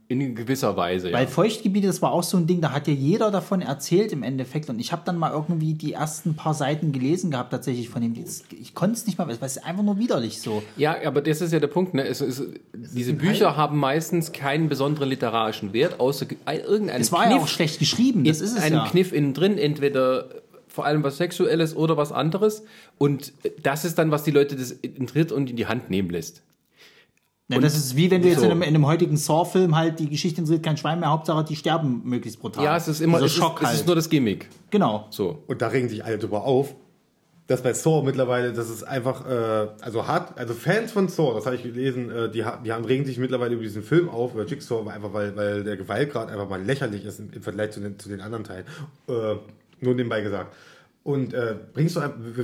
In 0.09 0.37
gewisser 0.37 0.77
Weise, 0.77 1.11
ja. 1.11 1.19
Weil 1.19 1.27
Feuchtgebiete, 1.27 1.89
das 1.89 2.01
war 2.01 2.13
auch 2.13 2.23
so 2.23 2.37
ein 2.37 2.47
Ding, 2.47 2.61
da 2.61 2.71
hat 2.71 2.87
ja 2.87 2.95
jeder 2.95 3.33
davon 3.33 3.61
erzählt 3.61 4.13
im 4.13 4.23
Endeffekt. 4.23 4.71
Und 4.71 4.79
ich 4.79 4.93
habe 4.93 5.03
dann 5.05 5.19
mal 5.19 5.33
irgendwie 5.33 5.75
die 5.75 5.95
ersten 5.95 6.37
paar 6.37 6.55
Seiten 6.55 6.93
gelesen 6.93 7.33
gehabt, 7.33 7.51
tatsächlich 7.51 7.89
von 7.89 8.03
dem. 8.03 8.15
Ich 8.15 8.75
konnte 8.75 8.95
es 8.95 9.07
nicht 9.07 9.19
mal, 9.19 9.27
weil 9.27 9.35
es 9.41 9.57
ist 9.57 9.65
einfach 9.67 9.83
nur 9.83 9.99
widerlich 9.99 10.41
so. 10.41 10.63
Ja, 10.77 10.97
aber 11.05 11.23
das 11.23 11.41
ist 11.41 11.53
ja 11.53 11.59
der 11.59 11.67
Punkt. 11.67 11.95
Ne? 11.95 12.07
Es 12.07 12.21
ist, 12.21 12.41
diese 12.73 13.15
Bücher 13.15 13.57
haben 13.57 13.79
meistens 13.81 14.31
keinen 14.31 14.69
besonderen 14.69 15.09
literarischen 15.09 15.73
Wert, 15.73 15.99
außer 15.99 16.27
ge- 16.27 16.39
ein- 16.45 16.61
irgendeinen 16.61 17.01
Es 17.03 17.11
war 17.11 17.29
ja 17.29 17.37
auch 17.39 17.49
schlecht 17.49 17.81
geschrieben, 17.81 18.23
das 18.23 18.41
ist 18.41 18.57
es 18.57 18.63
einen 18.63 18.77
ja. 18.77 18.87
Kniff 18.89 19.13
innen 19.13 19.35
drin, 19.35 19.59
entweder 19.59 20.29
vor 20.69 20.85
allem 20.85 21.03
was 21.03 21.17
Sexuelles 21.17 21.75
oder 21.75 21.97
was 21.97 22.13
anderes. 22.13 22.63
Und 22.97 23.33
das 23.61 23.85
ist 23.85 23.99
dann, 23.99 24.13
was 24.13 24.23
die 24.23 24.31
Leute 24.31 24.55
das 24.55 24.71
interessiert 24.71 25.33
und 25.33 25.51
in 25.51 25.57
die 25.57 25.67
Hand 25.67 25.91
nehmen 25.91 26.11
lässt. 26.11 26.43
Ja, 27.49 27.61
das 27.61 27.77
ist 27.77 27.95
wie 27.97 28.11
wenn 28.11 28.23
du 28.23 28.29
jetzt 28.29 28.41
so. 28.41 28.45
in, 28.47 28.51
einem, 28.51 28.63
in 28.63 28.69
einem 28.69 28.87
heutigen 28.87 29.17
Saw-Film 29.17 29.77
halt 29.77 30.01
die 30.01 30.09
Geschichte 30.11 30.41
interessiert 30.41 30.65
kein 30.65 30.77
Schwein 30.77 30.99
mehr, 30.99 31.11
Hauptsache 31.11 31.45
die 31.45 31.55
sterben 31.55 32.03
möglichst 32.05 32.41
brutal. 32.41 32.65
Ja, 32.65 32.77
es 32.77 32.89
ist 32.89 33.01
immer, 33.01 33.19
es 33.19 33.27
ist, 33.27 33.37
Schock 33.37 33.61
es 33.61 33.69
halt. 33.69 33.77
ist 33.77 33.87
nur 33.87 33.95
das 33.95 34.09
Gimmick. 34.09 34.49
genau. 34.71 35.07
So. 35.11 35.45
Und 35.47 35.63
da 35.63 35.69
regen 35.69 35.89
sich 35.89 36.05
alle 36.05 36.19
drüber 36.19 36.45
auf. 36.45 36.75
dass 37.47 37.63
bei 37.63 37.73
Saw 37.73 38.03
mittlerweile, 38.03 38.53
das 38.53 38.69
ist 38.69 38.83
einfach, 38.83 39.25
äh, 39.25 39.69
also 39.81 40.09
hart, 40.09 40.37
also 40.37 40.53
Fans 40.55 40.91
von 40.91 41.07
Saw, 41.09 41.35
das 41.35 41.47
habe 41.47 41.55
ich 41.55 41.63
gelesen, 41.63 42.11
äh, 42.11 42.29
die, 42.29 42.45
die 42.65 42.73
haben, 42.73 42.85
regen 42.85 43.05
sich 43.05 43.19
mittlerweile 43.19 43.55
über 43.55 43.63
diesen 43.63 43.85
Film 43.85 44.09
auf, 44.09 44.35
über 44.35 44.45
Jigsaw, 44.45 44.89
einfach 44.91 45.13
weil, 45.13 45.37
weil 45.37 45.63
der 45.63 45.77
Gewaltgrad 45.77 46.29
einfach 46.29 46.49
mal 46.49 46.61
lächerlich 46.61 47.05
ist 47.05 47.21
im, 47.21 47.31
im 47.33 47.43
Vergleich 47.43 47.71
zu 47.71 47.79
den, 47.79 47.99
zu 48.01 48.09
den 48.09 48.21
anderen 48.21 48.43
Teilen. 48.43 48.65
Äh, 49.09 49.37
nur 49.81 49.95
nebenbei 49.95 50.23
gesagt. 50.23 50.57
Und 51.07 51.35
äh, 51.35 51.55
bringst 51.73 51.95
du, 51.95 52.01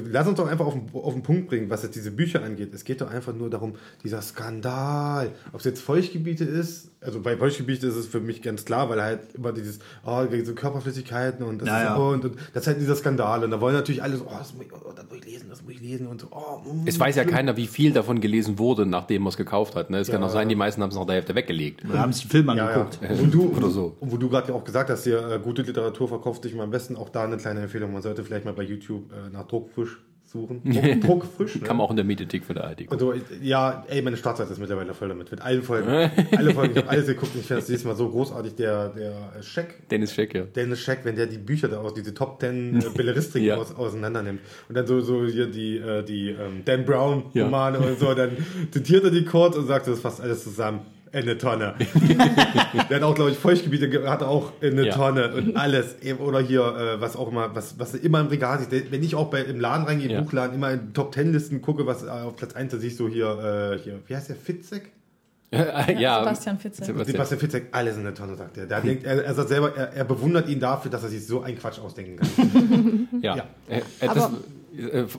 lass 0.08 0.28
uns 0.28 0.36
doch 0.36 0.46
einfach 0.46 0.66
auf 0.66 0.74
den, 0.74 0.88
auf 0.92 1.14
den 1.14 1.24
Punkt 1.24 1.48
bringen, 1.48 1.68
was 1.68 1.82
jetzt 1.82 1.96
diese 1.96 2.12
Bücher 2.12 2.44
angeht. 2.44 2.72
Es 2.72 2.84
geht 2.84 3.00
doch 3.00 3.10
einfach 3.10 3.34
nur 3.34 3.50
darum, 3.50 3.74
dieser 4.04 4.22
Skandal, 4.22 5.32
ob 5.52 5.58
es 5.58 5.64
jetzt 5.64 5.82
Feuchtgebiete 5.82 6.44
ist, 6.44 6.88
also 7.00 7.20
bei 7.20 7.36
Feuchtgebiete 7.36 7.88
ist 7.88 7.96
es 7.96 8.06
für 8.06 8.20
mich 8.20 8.42
ganz 8.42 8.64
klar, 8.64 8.88
weil 8.88 9.02
halt 9.02 9.34
immer 9.34 9.52
dieses, 9.52 9.80
oh, 10.06 10.22
diese 10.32 10.54
Körperflüssigkeiten 10.54 11.44
und 11.44 11.60
das, 11.60 11.68
Ja, 11.68 11.78
ist, 11.78 11.84
ja. 11.86 11.94
Und, 11.96 12.24
und 12.24 12.36
das 12.54 12.62
ist 12.62 12.66
halt 12.68 12.80
dieser 12.80 12.94
Skandal. 12.94 13.42
Und 13.42 13.50
da 13.50 13.60
wollen 13.60 13.74
natürlich 13.74 14.04
alle 14.04 14.16
so, 14.16 14.26
oh, 14.28 14.34
das 14.38 14.54
muss 14.54 14.66
ich, 14.66 14.72
oh, 14.72 14.92
das 14.94 15.04
muss 15.08 15.18
ich 15.18 15.24
lesen, 15.24 15.46
das 15.50 15.62
muss 15.64 15.72
ich 15.72 15.80
lesen 15.80 16.06
und 16.06 16.20
so, 16.20 16.28
oh, 16.30 16.60
mm, 16.60 16.86
Es 16.86 17.00
weiß 17.00 17.16
ja 17.16 17.24
keiner, 17.24 17.56
wie 17.56 17.66
viel 17.66 17.92
davon 17.92 18.20
gelesen 18.20 18.58
wurde, 18.60 18.86
nachdem 18.86 19.22
man 19.22 19.30
es 19.30 19.36
gekauft 19.36 19.74
hat. 19.74 19.90
Ne? 19.90 19.98
Es 19.98 20.08
kann 20.12 20.20
Ja. 20.20 20.28
auch 20.28 20.30
sein, 20.30 20.48
die 20.48 20.54
meisten 20.54 20.80
haben 20.80 20.90
es 20.90 20.94
nach 20.96 21.04
der 21.06 21.16
Hälfte 21.16 21.34
weggelegt. 21.34 21.82
Wir 21.90 21.98
haben 21.98 22.12
sich 22.12 22.22
den 22.22 22.30
Film 22.30 22.46
Ja, 22.46 22.54
ja. 22.54 22.66
angeguckt. 22.68 22.98
Und 23.20 23.34
du, 23.34 23.52
Oder 23.56 23.70
so. 23.70 23.96
Und 23.98 24.12
wo 24.12 24.16
du 24.16 24.28
gerade 24.28 24.50
ja 24.50 24.54
auch 24.54 24.62
gesagt 24.64 24.88
hast, 24.88 25.02
hier 25.02 25.28
äh, 25.28 25.38
gute 25.40 25.62
Literatur 25.62 26.06
verkauft 26.06 26.44
sich 26.44 26.54
mal 26.54 26.62
am 26.62 26.70
besten. 26.70 26.94
Auch 26.94 27.08
da 27.08 27.24
eine 27.24 27.36
kleine 27.36 27.62
Empfehlung. 27.62 27.92
Man 27.92 28.02
sollte 28.02 28.22
vielleicht 28.22 28.44
mal 28.44 28.51
bei 28.52 28.62
YouTube 28.62 29.10
äh, 29.12 29.30
nach 29.30 29.46
Druckfisch 29.46 29.98
suchen. 30.24 30.62
Druck, 30.72 31.00
Druckfisch. 31.02 31.56
Ne? 31.56 31.62
Kann 31.66 31.76
man 31.76 31.84
auch 31.86 31.90
in 31.90 31.96
der 31.96 32.06
Mediathek 32.06 32.44
von 32.44 32.54
der 32.54 32.64
ARD 32.64 32.86
gucken. 32.86 32.98
so, 32.98 33.12
ja, 33.42 33.84
ey, 33.88 34.00
meine 34.00 34.16
Startseite 34.16 34.50
ist 34.52 34.58
mittlerweile 34.58 34.94
voll 34.94 35.08
damit. 35.08 35.30
Mit 35.30 35.42
allen 35.42 35.62
Folgen. 35.62 35.88
alle 36.36 36.54
Folgen. 36.54 36.72
Ich 36.72 36.78
habe 36.78 36.88
alles 36.88 37.06
geguckt 37.06 37.32
ich 37.34 37.44
finde 37.44 37.60
das 37.60 37.66
dieses 37.66 37.84
Mal 37.84 37.94
so 37.96 38.08
großartig. 38.08 38.54
Der, 38.54 38.88
der 38.90 39.42
Scheck, 39.42 39.88
Dennis 39.90 40.14
Scheck, 40.14 40.34
ja. 40.34 40.42
Dennis 40.44 40.80
Scheck, 40.80 41.00
wenn 41.04 41.16
der 41.16 41.26
die 41.26 41.36
Bücher 41.38 41.68
da 41.68 41.80
aus, 41.80 41.92
diese 41.92 42.14
Top 42.14 42.40
10 42.40 42.80
äh, 42.80 42.84
Belleristik 42.96 43.42
Ja. 43.42 43.56
aus, 43.56 43.74
auseinander 43.74 44.22
nimmt. 44.22 44.40
Und 44.70 44.74
dann 44.74 44.86
so, 44.86 45.00
so 45.00 45.26
hier 45.26 45.46
die, 45.48 45.76
äh, 45.76 46.02
die 46.02 46.30
ähm, 46.30 46.62
Dan 46.64 46.86
Brown 46.86 47.24
Ja. 47.34 47.44
Romane 47.44 47.78
und 47.80 47.98
so, 47.98 48.14
dann 48.14 48.30
zitiert 48.70 49.04
er 49.04 49.10
die 49.10 49.24
kurz 49.26 49.56
und 49.56 49.66
sagt, 49.66 49.86
das 49.86 50.00
fasst 50.00 50.20
alles 50.22 50.44
zusammen. 50.44 50.80
Eine 51.12 51.36
Tonne. 51.36 51.74
der 52.88 52.96
hat 52.96 53.02
auch, 53.02 53.14
glaube 53.14 53.30
ich, 53.32 53.38
Feuchtgebiete, 53.38 53.90
ge- 53.90 54.06
hat 54.06 54.22
auch 54.22 54.52
eine 54.62 54.86
Ja. 54.86 54.94
Tonne 54.94 55.34
und 55.34 55.56
alles. 55.56 55.96
Oder 56.18 56.40
hier, 56.40 56.62
äh, 56.62 57.00
was 57.00 57.16
auch 57.16 57.30
immer, 57.30 57.54
was, 57.54 57.78
was 57.78 57.94
immer 57.94 58.20
im 58.20 58.28
Regal 58.28 58.58
ist. 58.60 58.70
Wenn 58.90 59.02
ich 59.02 59.14
auch 59.14 59.28
bei, 59.30 59.42
im 59.42 59.60
Laden 59.60 59.84
reingehe, 59.86 60.06
im 60.08 60.12
Ja. 60.14 60.20
Buchladen, 60.22 60.54
immer 60.56 60.70
in 60.70 60.94
Top 60.94 61.12
10 61.14 61.32
Listen 61.32 61.60
gucke, 61.60 61.86
was 61.86 62.02
äh, 62.02 62.08
auf 62.08 62.36
Platz 62.36 62.54
1, 62.54 62.72
da 62.72 62.78
siehst 62.78 62.98
du 62.98 63.08
hier, 63.08 63.74
äh, 63.76 63.82
hier, 63.82 63.98
wie 64.06 64.16
heißt 64.16 64.30
der, 64.30 64.36
Fitzek? 64.36 64.90
ja, 65.52 66.20
Sebastian 66.20 66.58
Fitzek. 66.58 66.86
Sebastian. 66.86 67.12
Sebastian 67.14 67.40
Fitzek, 67.40 67.64
alles 67.72 67.96
in 67.98 68.04
der 68.04 68.14
Tonne, 68.14 68.36
sagt 68.36 68.56
er. 68.56 68.64
Der 68.64 68.80
denkt, 68.80 69.04
er, 69.04 69.22
er 69.22 69.34
sagt 69.34 69.50
selber, 69.50 69.76
er, 69.76 69.92
er 69.92 70.04
bewundert 70.04 70.48
ihn 70.48 70.60
dafür, 70.60 70.90
dass 70.90 71.02
er 71.02 71.10
sich 71.10 71.26
so 71.26 71.42
einen 71.42 71.58
Quatsch 71.58 71.78
ausdenken 71.78 72.16
kann. 72.16 73.08
Ja. 73.22 73.36
Ja. 73.36 73.44
Äh, 73.68 73.76
äh, 73.78 73.82
das, 74.00 74.16
Aber- 74.16 74.36
äh, 74.38 74.40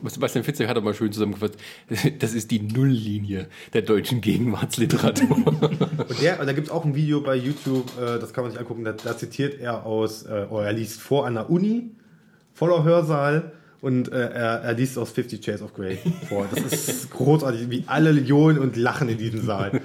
Sebastian 0.06 0.44
Fitzek 0.44 0.68
hat 0.68 0.76
er 0.76 0.82
mal 0.82 0.94
schön 0.94 1.12
zusammengefasst. 1.12 1.56
Das 2.20 2.34
ist 2.34 2.52
die 2.52 2.60
Nulllinie 2.60 3.48
der 3.74 3.82
deutschen 3.82 4.22
Gegenwartsliteratur. 4.22 5.30
Und, 6.10 6.22
der, 6.22 6.40
und 6.40 6.48
da 6.48 6.54
gibt 6.54 6.68
es 6.68 6.74
auch 6.74 6.86
ein 6.86 6.96
Video 6.96 7.22
bei 7.22 7.36
YouTube, 7.36 7.86
äh, 7.98 8.20
das 8.20 8.34
kann 8.34 8.44
man 8.44 8.52
sich 8.52 8.60
angucken, 8.60 8.84
da, 8.84 8.92
da 8.92 9.18
zitiert 9.18 9.60
er 9.60 9.86
aus, 9.86 10.24
äh, 10.24 10.48
oder 10.50 10.66
er 10.66 10.74
liest 10.74 11.02
vor 11.02 11.30
der 11.30 11.50
Uni, 11.50 11.92
voller 12.54 12.84
Hörsaal, 12.84 13.54
und 13.84 14.12
äh, 14.12 14.16
er, 14.32 14.62
er 14.62 14.74
liest 14.74 14.98
aus 14.98 15.12
Fifty 15.12 15.38
Shades 15.44 15.62
of 15.62 15.74
Grey 15.76 15.98
vor. 16.30 16.48
Das 16.50 16.64
ist 16.88 17.12
großartig, 17.12 17.70
wie 17.70 17.84
alle 17.86 18.12
johlen 18.12 18.58
und 18.58 18.76
lachen 18.78 19.10
in 19.10 19.18
diesem 19.20 19.44
Saal. 19.46 19.82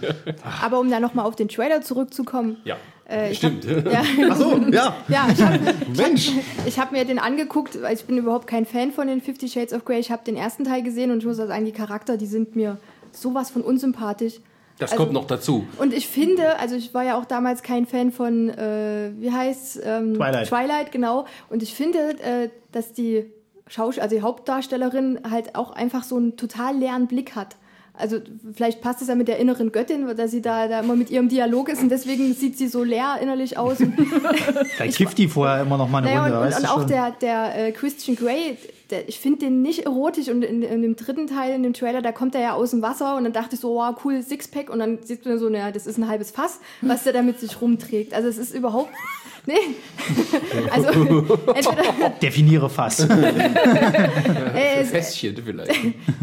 Aber 0.63 0.81
um 0.81 0.89
da 0.91 1.01
nochmal 1.01 1.27
auf 1.27 1.37
den 1.37 1.49
Trailer 1.49 1.83
zurückzukommen. 1.83 2.57
ja, 2.65 2.77
äh, 3.07 3.35
stimmt. 3.35 3.67
Hab, 3.69 3.93
ja, 3.93 4.03
Ach 4.31 4.37
so, 4.37 4.57
ja. 4.71 4.95
ja, 5.09 5.29
ich 5.33 5.43
habe 5.43 5.59
Mensch. 5.97 6.31
ich 6.65 6.79
hab 6.79 6.93
mir 6.93 7.05
den 7.05 7.19
angeguckt, 7.19 7.83
weil 7.83 7.95
ich 7.95 8.05
bin 8.05 8.17
überhaupt 8.19 8.47
kein 8.47 8.65
Fan 8.67 8.93
von 8.93 9.09
den 9.09 9.21
Fifty 9.21 9.49
Shades 9.49 9.73
of 9.75 9.85
Grey. 9.85 9.99
Ich 9.99 10.11
habe 10.11 10.23
den 10.25 10.37
ersten 10.37 10.65
Teil 10.65 10.83
gesehen 10.83 11.11
und 11.11 11.19
ich 11.19 11.25
muss 11.27 11.41
auch 11.41 11.49
sagen, 11.49 11.65
die 11.65 11.73
Charakter, 11.73 12.17
die 12.17 12.27
sind 12.27 12.55
mir 12.57 12.79
sowas 13.13 13.51
von 13.51 13.63
unsympathisch. 13.63 14.35
Das 14.79 14.93
Also- 14.93 15.03
kommt 15.03 15.13
noch 15.15 15.27
dazu. 15.27 15.67
Und 15.79 15.93
ich 15.93 16.07
finde, 16.07 16.57
also 16.61 16.77
ich 16.77 16.95
war 16.95 17.03
ja 17.03 17.19
auch 17.19 17.25
damals 17.25 17.65
kein 17.65 17.85
Fan 17.85 18.13
von, 18.13 18.49
äh, 18.51 19.11
wie 19.19 19.33
heißt 19.33 19.81
ähm, 19.85 20.15
Twilight. 20.15 20.47
Twilight, 20.47 20.93
genau. 20.93 21.27
Und 21.51 21.65
ich 21.65 21.75
finde, 21.75 21.99
äh, 22.23 22.49
dass 22.71 22.93
die 22.93 23.25
Schausch 23.69 23.99
also 23.99 24.17
die 24.17 24.23
Hauptdarstellerin 24.23 25.21
halt 25.29 25.55
auch 25.55 25.71
einfach 25.71 26.03
so 26.03 26.17
einen 26.17 26.37
total 26.37 26.77
leeren 26.77 27.07
Blick 27.07 27.37
hat. 27.37 27.57
Also 27.99 28.19
vielleicht 28.55 28.81
passt 28.81 29.03
es 29.03 29.09
ja 29.09 29.17
mit 29.17 29.27
der 29.27 29.39
inneren 29.39 29.73
Göttin, 29.73 30.07
dass 30.17 30.31
sie 30.31 30.41
da, 30.41 30.69
da 30.69 30.81
immer 30.81 30.95
mit 30.95 31.11
ihrem 31.11 31.29
Dialog 31.29 31.69
ist 31.69 31.83
und 31.83 31.89
deswegen 31.89 32.33
sieht 32.33 32.57
sie 32.57 32.69
so 32.69 32.85
leer 32.85 33.19
innerlich 33.21 33.59
aus. 33.59 33.81
Und, 33.81 33.95
Da 34.79 34.87
kifft 34.87 35.19
die 35.19 35.27
vorher 35.27 35.63
immer 35.63 35.77
noch 35.77 35.89
mal 35.89 35.99
eine 35.99 36.07
naja, 36.07 36.23
Runde, 36.23 36.37
und, 36.37 36.43
und, 36.43 36.47
weißt 36.49 36.59
und 36.61 36.65
du 36.65 36.71
auch 36.71 36.79
schon. 36.79 36.87
der, 36.87 37.11
der 37.11 37.67
äh, 37.67 37.73
Christian 37.73 38.17
Grey, 38.17 38.57
der, 38.91 39.09
ich 39.09 39.19
finde 39.19 39.41
den 39.41 39.63
nicht 39.63 39.85
erotisch 39.85 40.29
und 40.29 40.43
in, 40.43 40.63
in 40.63 40.83
dem 40.83 40.95
dritten 40.95 41.27
Teil, 41.27 41.55
in 41.55 41.65
dem 41.65 41.73
Trailer, 41.73 42.01
da 42.01 42.13
kommt 42.13 42.37
er 42.37 42.41
ja 42.41 42.53
aus 42.53 42.71
dem 42.71 42.83
Wasser 42.83 43.17
und 43.17 43.25
dann 43.25 43.33
dachte 43.33 43.57
ich 43.57 43.61
so, 43.61 43.75
wow, 43.75 43.97
cool, 44.05 44.23
Sixpack 44.23 44.71
und 44.71 44.79
dann 44.79 44.99
sieht 45.03 45.27
man 45.27 45.39
so, 45.41 45.49
naja, 45.49 45.73
das 45.73 45.89
ist 45.89 45.99
ein 45.99 46.09
halbes 46.09 46.31
Fass, 46.31 46.61
was 46.83 47.03
der 47.03 47.13
da 47.13 47.23
mit 47.23 47.41
sich 47.41 47.61
rumträgt. 47.61 48.15
Also 48.15 48.29
es 48.29 48.39
ist 48.39 48.55
überhaupt, 48.55 48.91
nee, 49.47 49.55
also 50.71 50.89
entweder, 50.89 52.11
Definiere 52.23 52.69
Fass. 52.71 53.01
äh, 54.55 54.85
Fässchen 54.85 55.37
vielleicht. 55.45 55.73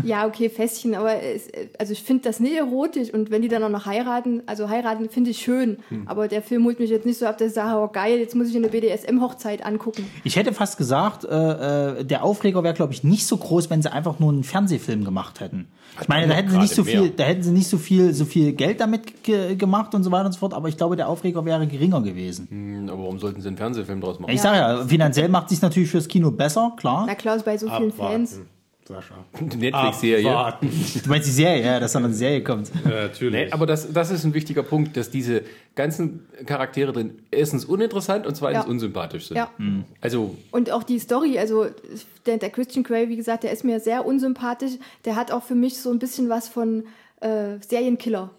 ja, 0.03 0.27
okay, 0.27 0.49
Fässchen, 0.49 0.95
aber 0.95 1.21
es, 1.21 1.47
also 1.79 1.93
ich 1.93 2.03
finde 2.03 2.23
das 2.23 2.39
nicht 2.39 2.55
erotisch 2.55 3.13
und 3.13 3.31
wenn 3.31 3.41
die 3.41 3.47
dann 3.47 3.63
auch 3.63 3.69
noch 3.69 3.85
heiraten, 3.85 4.43
also 4.45 4.69
heiraten 4.69 5.09
finde 5.09 5.31
ich 5.31 5.39
schön, 5.39 5.77
aber 6.05 6.27
der 6.27 6.41
Film 6.41 6.65
holt 6.65 6.79
mich 6.79 6.89
jetzt 6.89 7.05
nicht 7.05 7.17
so 7.17 7.25
ab, 7.25 7.37
dass 7.37 7.49
ich 7.49 7.53
sage, 7.53 7.79
oh 7.79 7.87
geil, 7.91 8.19
jetzt 8.19 8.35
muss 8.35 8.49
ich 8.49 8.55
eine 8.55 8.69
BDSM-Hochzeit 8.69 9.65
angucken. 9.65 10.05
Ich 10.23 10.35
hätte 10.35 10.53
fast 10.53 10.77
gesagt, 10.77 11.25
äh, 11.25 11.99
äh, 11.99 12.03
der 12.05 12.23
Aufreger 12.23 12.63
wäre, 12.63 12.73
glaube 12.73 12.93
ich, 12.93 13.03
nicht 13.03 13.25
so 13.25 13.37
groß, 13.37 13.69
wenn 13.69 13.81
sie 13.81 13.91
einfach 13.91 14.19
nur 14.19 14.31
einen 14.31 14.43
Fernsehfilm 14.43 15.03
gemacht 15.03 15.39
hätten. 15.39 15.67
Ich 16.01 16.07
meine, 16.09 16.27
da 16.27 16.33
hätten 16.33 16.49
sie 16.51 16.57
nicht 16.57 16.75
so 16.75 16.83
viel, 16.83 17.01
mehr. 17.01 17.11
da 17.15 17.23
hätten 17.23 17.43
sie 17.43 17.51
nicht 17.51 17.67
so 17.67 17.77
viel, 17.77 18.13
so 18.13 18.25
viel 18.25 18.51
Geld 18.53 18.81
damit 18.81 19.23
ge 19.23 19.55
gemacht 19.55 19.95
und 19.95 20.03
so 20.03 20.11
weiter 20.11 20.25
und 20.25 20.33
so 20.33 20.39
fort. 20.39 20.53
Aber 20.53 20.67
ich 20.67 20.75
glaube, 20.75 20.95
der 20.97 21.07
Aufreger 21.07 21.45
wäre 21.45 21.65
geringer 21.67 22.01
gewesen. 22.01 22.47
Hm, 22.49 22.89
Aber 22.89 23.04
warum 23.05 23.19
sollten 23.19 23.39
sie 23.41 23.47
einen 23.47 23.57
Fernsehfilm 23.57 24.01
draus 24.01 24.19
machen? 24.19 24.31
Ich 24.31 24.41
sage 24.41 24.57
ja, 24.57 24.85
finanziell 24.85 25.29
macht 25.29 25.49
sich 25.49 25.61
natürlich 25.61 25.89
fürs 25.89 26.07
Kino 26.07 26.31
besser, 26.31 26.73
klar. 26.77 27.05
Na 27.07 27.15
klar, 27.15 27.37
bei 27.45 27.57
so 27.57 27.69
vielen 27.69 27.91
Fans. 27.93 28.33
Abwarten, 28.33 28.49
Sascha. 28.87 29.15
Die 29.39 29.57
Netflix-Serie. 29.57 30.53
Du 31.03 31.09
meinst 31.09 31.27
die 31.27 31.31
Serie, 31.31 31.65
ja, 31.65 31.79
dass 31.79 31.93
dann 31.93 32.05
eine 32.05 32.13
Serie 32.13 32.43
kommt. 32.43 32.71
Ja, 32.83 33.03
natürlich. 33.07 33.45
Nee, 33.47 33.51
aber 33.51 33.65
das, 33.65 33.91
das 33.91 34.11
ist 34.11 34.23
ein 34.25 34.35
wichtiger 34.35 34.61
Punkt, 34.61 34.95
dass 34.95 35.09
diese 35.09 35.41
ganzen 35.73 36.27
Charaktere 36.45 36.91
drin 36.93 37.17
erstens 37.31 37.65
uninteressant 37.65 38.27
und 38.27 38.35
zweitens 38.35 38.65
Ja. 38.65 38.69
unsympathisch 38.69 39.27
sind. 39.27 39.37
Ja. 39.37 39.49
Also, 40.01 40.35
Und 40.51 40.69
auch 40.71 40.83
die 40.83 40.99
Story, 40.99 41.39
also 41.39 41.65
der, 42.27 42.37
der 42.37 42.51
Christian 42.51 42.83
Grey, 42.83 43.09
wie 43.09 43.15
gesagt, 43.15 43.43
der 43.43 43.51
ist 43.51 43.63
mir 43.63 43.79
sehr 43.79 44.05
unsympathisch. 44.05 44.73
Der 45.05 45.15
hat 45.15 45.31
auch 45.31 45.41
für 45.43 45.55
mich 45.55 45.79
so 45.79 45.89
ein 45.91 45.97
bisschen 45.97 46.29
was 46.29 46.47
von 46.47 46.83
äh, 47.25 47.57
Serienkiller. 47.67 48.29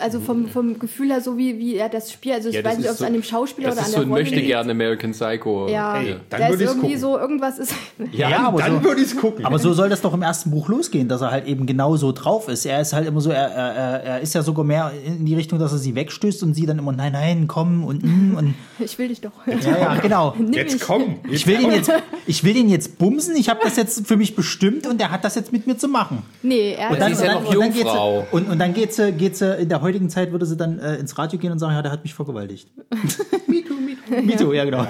Also 0.00 0.18
vom, 0.20 0.48
vom 0.48 0.78
Gefühl 0.78 1.10
her, 1.10 1.20
so 1.20 1.36
wie, 1.36 1.58
wie 1.58 1.76
er 1.76 1.88
das 1.90 2.10
spielt. 2.10 2.36
Also 2.36 2.48
ich 2.48 2.54
ja, 2.56 2.64
weiß 2.64 2.78
nicht, 2.78 2.86
ob 2.86 2.92
es 2.92 2.98
so- 2.98 3.04
an 3.06 3.12
dem 3.12 3.22
Schauspieler 3.22 3.68
oder 3.72 3.78
an 3.78 3.84
ist 3.84 3.92
der 3.94 4.00
so 4.00 4.06
ein 4.06 4.10
Rolle 4.12 4.22
möchte 4.22 4.40
gerne 4.42 4.70
American 4.72 5.10
Psycho. 5.12 5.68
Ja, 5.68 5.98
Ey, 6.00 6.16
dann 6.30 6.40
da 6.40 6.46
ist 6.48 6.60
irgendwie 6.60 6.80
gucken. 6.86 6.98
so, 7.00 7.18
irgendwas 7.18 7.58
ist. 7.58 7.74
Ja, 8.12 8.46
aber 8.48 8.60
dann 8.62 8.76
so, 8.76 8.84
würde 8.84 9.00
ich 9.02 9.08
es 9.08 9.16
gucken. 9.16 9.44
aber 9.44 9.58
so 9.58 9.72
soll 9.74 9.88
das 9.90 10.00
doch 10.00 10.14
im 10.14 10.22
ersten 10.22 10.50
Buch 10.50 10.68
losgehen, 10.68 11.08
dass 11.08 11.20
er 11.20 11.30
halt 11.30 11.46
eben 11.46 11.66
genau 11.66 11.96
so 11.96 12.12
drauf 12.12 12.48
ist. 12.48 12.64
Er 12.64 12.80
ist 12.80 12.92
halt 12.94 13.06
immer 13.06 13.20
so, 13.20 13.30
er, 13.30 13.48
er, 13.50 14.02
er- 14.02 14.20
ist 14.20 14.34
ja 14.34 14.42
sogar 14.42 14.64
mehr 14.64 14.90
in 15.06 15.24
die 15.26 15.34
Richtung, 15.34 15.58
dass 15.58 15.72
er 15.72 15.78
sie 15.78 15.94
wegstößt 15.94 16.42
und 16.42 16.54
sie 16.54 16.64
dann 16.66 16.78
immer, 16.78 16.92
nein, 16.92 17.12
nein, 17.12 17.44
komm 17.46 17.84
und, 17.84 18.02
mm, 18.02 18.36
und 18.36 18.54
Ich 18.78 18.98
will 18.98 19.08
dich 19.08 19.20
doch. 19.20 19.32
ja, 19.46 19.78
ja, 19.78 19.94
genau. 19.96 20.34
Jetzt 20.52 20.80
komm. 20.86 21.16
Jetzt 21.28 21.32
Ich 21.34 21.46
will 21.46 21.56
komm. 21.56 21.64
den 21.70 21.74
jetzt, 21.76 21.92
ich 22.26 22.42
will 22.44 22.54
den 22.54 22.68
jetzt 22.70 22.98
bumsen. 22.98 23.36
Ich 23.36 23.48
habe 23.50 23.60
das 23.62 23.76
jetzt 23.76 24.06
für 24.06 24.16
mich 24.16 24.34
bestimmt 24.34 24.86
und 24.86 25.00
er 25.00 25.10
hat 25.10 25.24
das 25.24 25.34
jetzt 25.34 25.52
mit 25.52 25.66
mir 25.66 25.76
zu 25.76 25.88
machen. 25.88 26.22
Nee, 26.42 26.74
er 26.78 26.90
Und 26.90 27.00
dann 27.00 27.12
ist 27.12 27.22
ja 27.22 27.34
noch 27.34 27.48
und 27.48 27.54
dann 27.54 27.72
geht's- 27.72 27.78
Jungfrau. 27.84 28.26
Und, 28.34 28.48
und 28.48 28.58
dann 28.58 28.74
geht 28.74 28.92
sie, 28.92 29.12
geht 29.12 29.36
sie, 29.36 29.54
in 29.60 29.68
der 29.68 29.80
heutigen 29.80 30.10
Zeit 30.10 30.32
würde 30.32 30.44
sie 30.44 30.56
dann 30.56 30.80
äh, 30.80 30.96
ins 30.96 31.16
Radio 31.16 31.38
gehen 31.38 31.52
und 31.52 31.60
sagen, 31.60 31.72
ja, 31.72 31.82
der 31.82 31.92
hat 31.92 32.02
mich 32.02 32.14
vergewaltigt. 32.14 32.68
me 33.46 33.62
too, 33.62 33.74
me 33.74 33.94
too. 33.94 34.22
Me 34.22 34.36
too, 34.36 34.52
ja, 34.52 34.64
genau. 34.64 34.84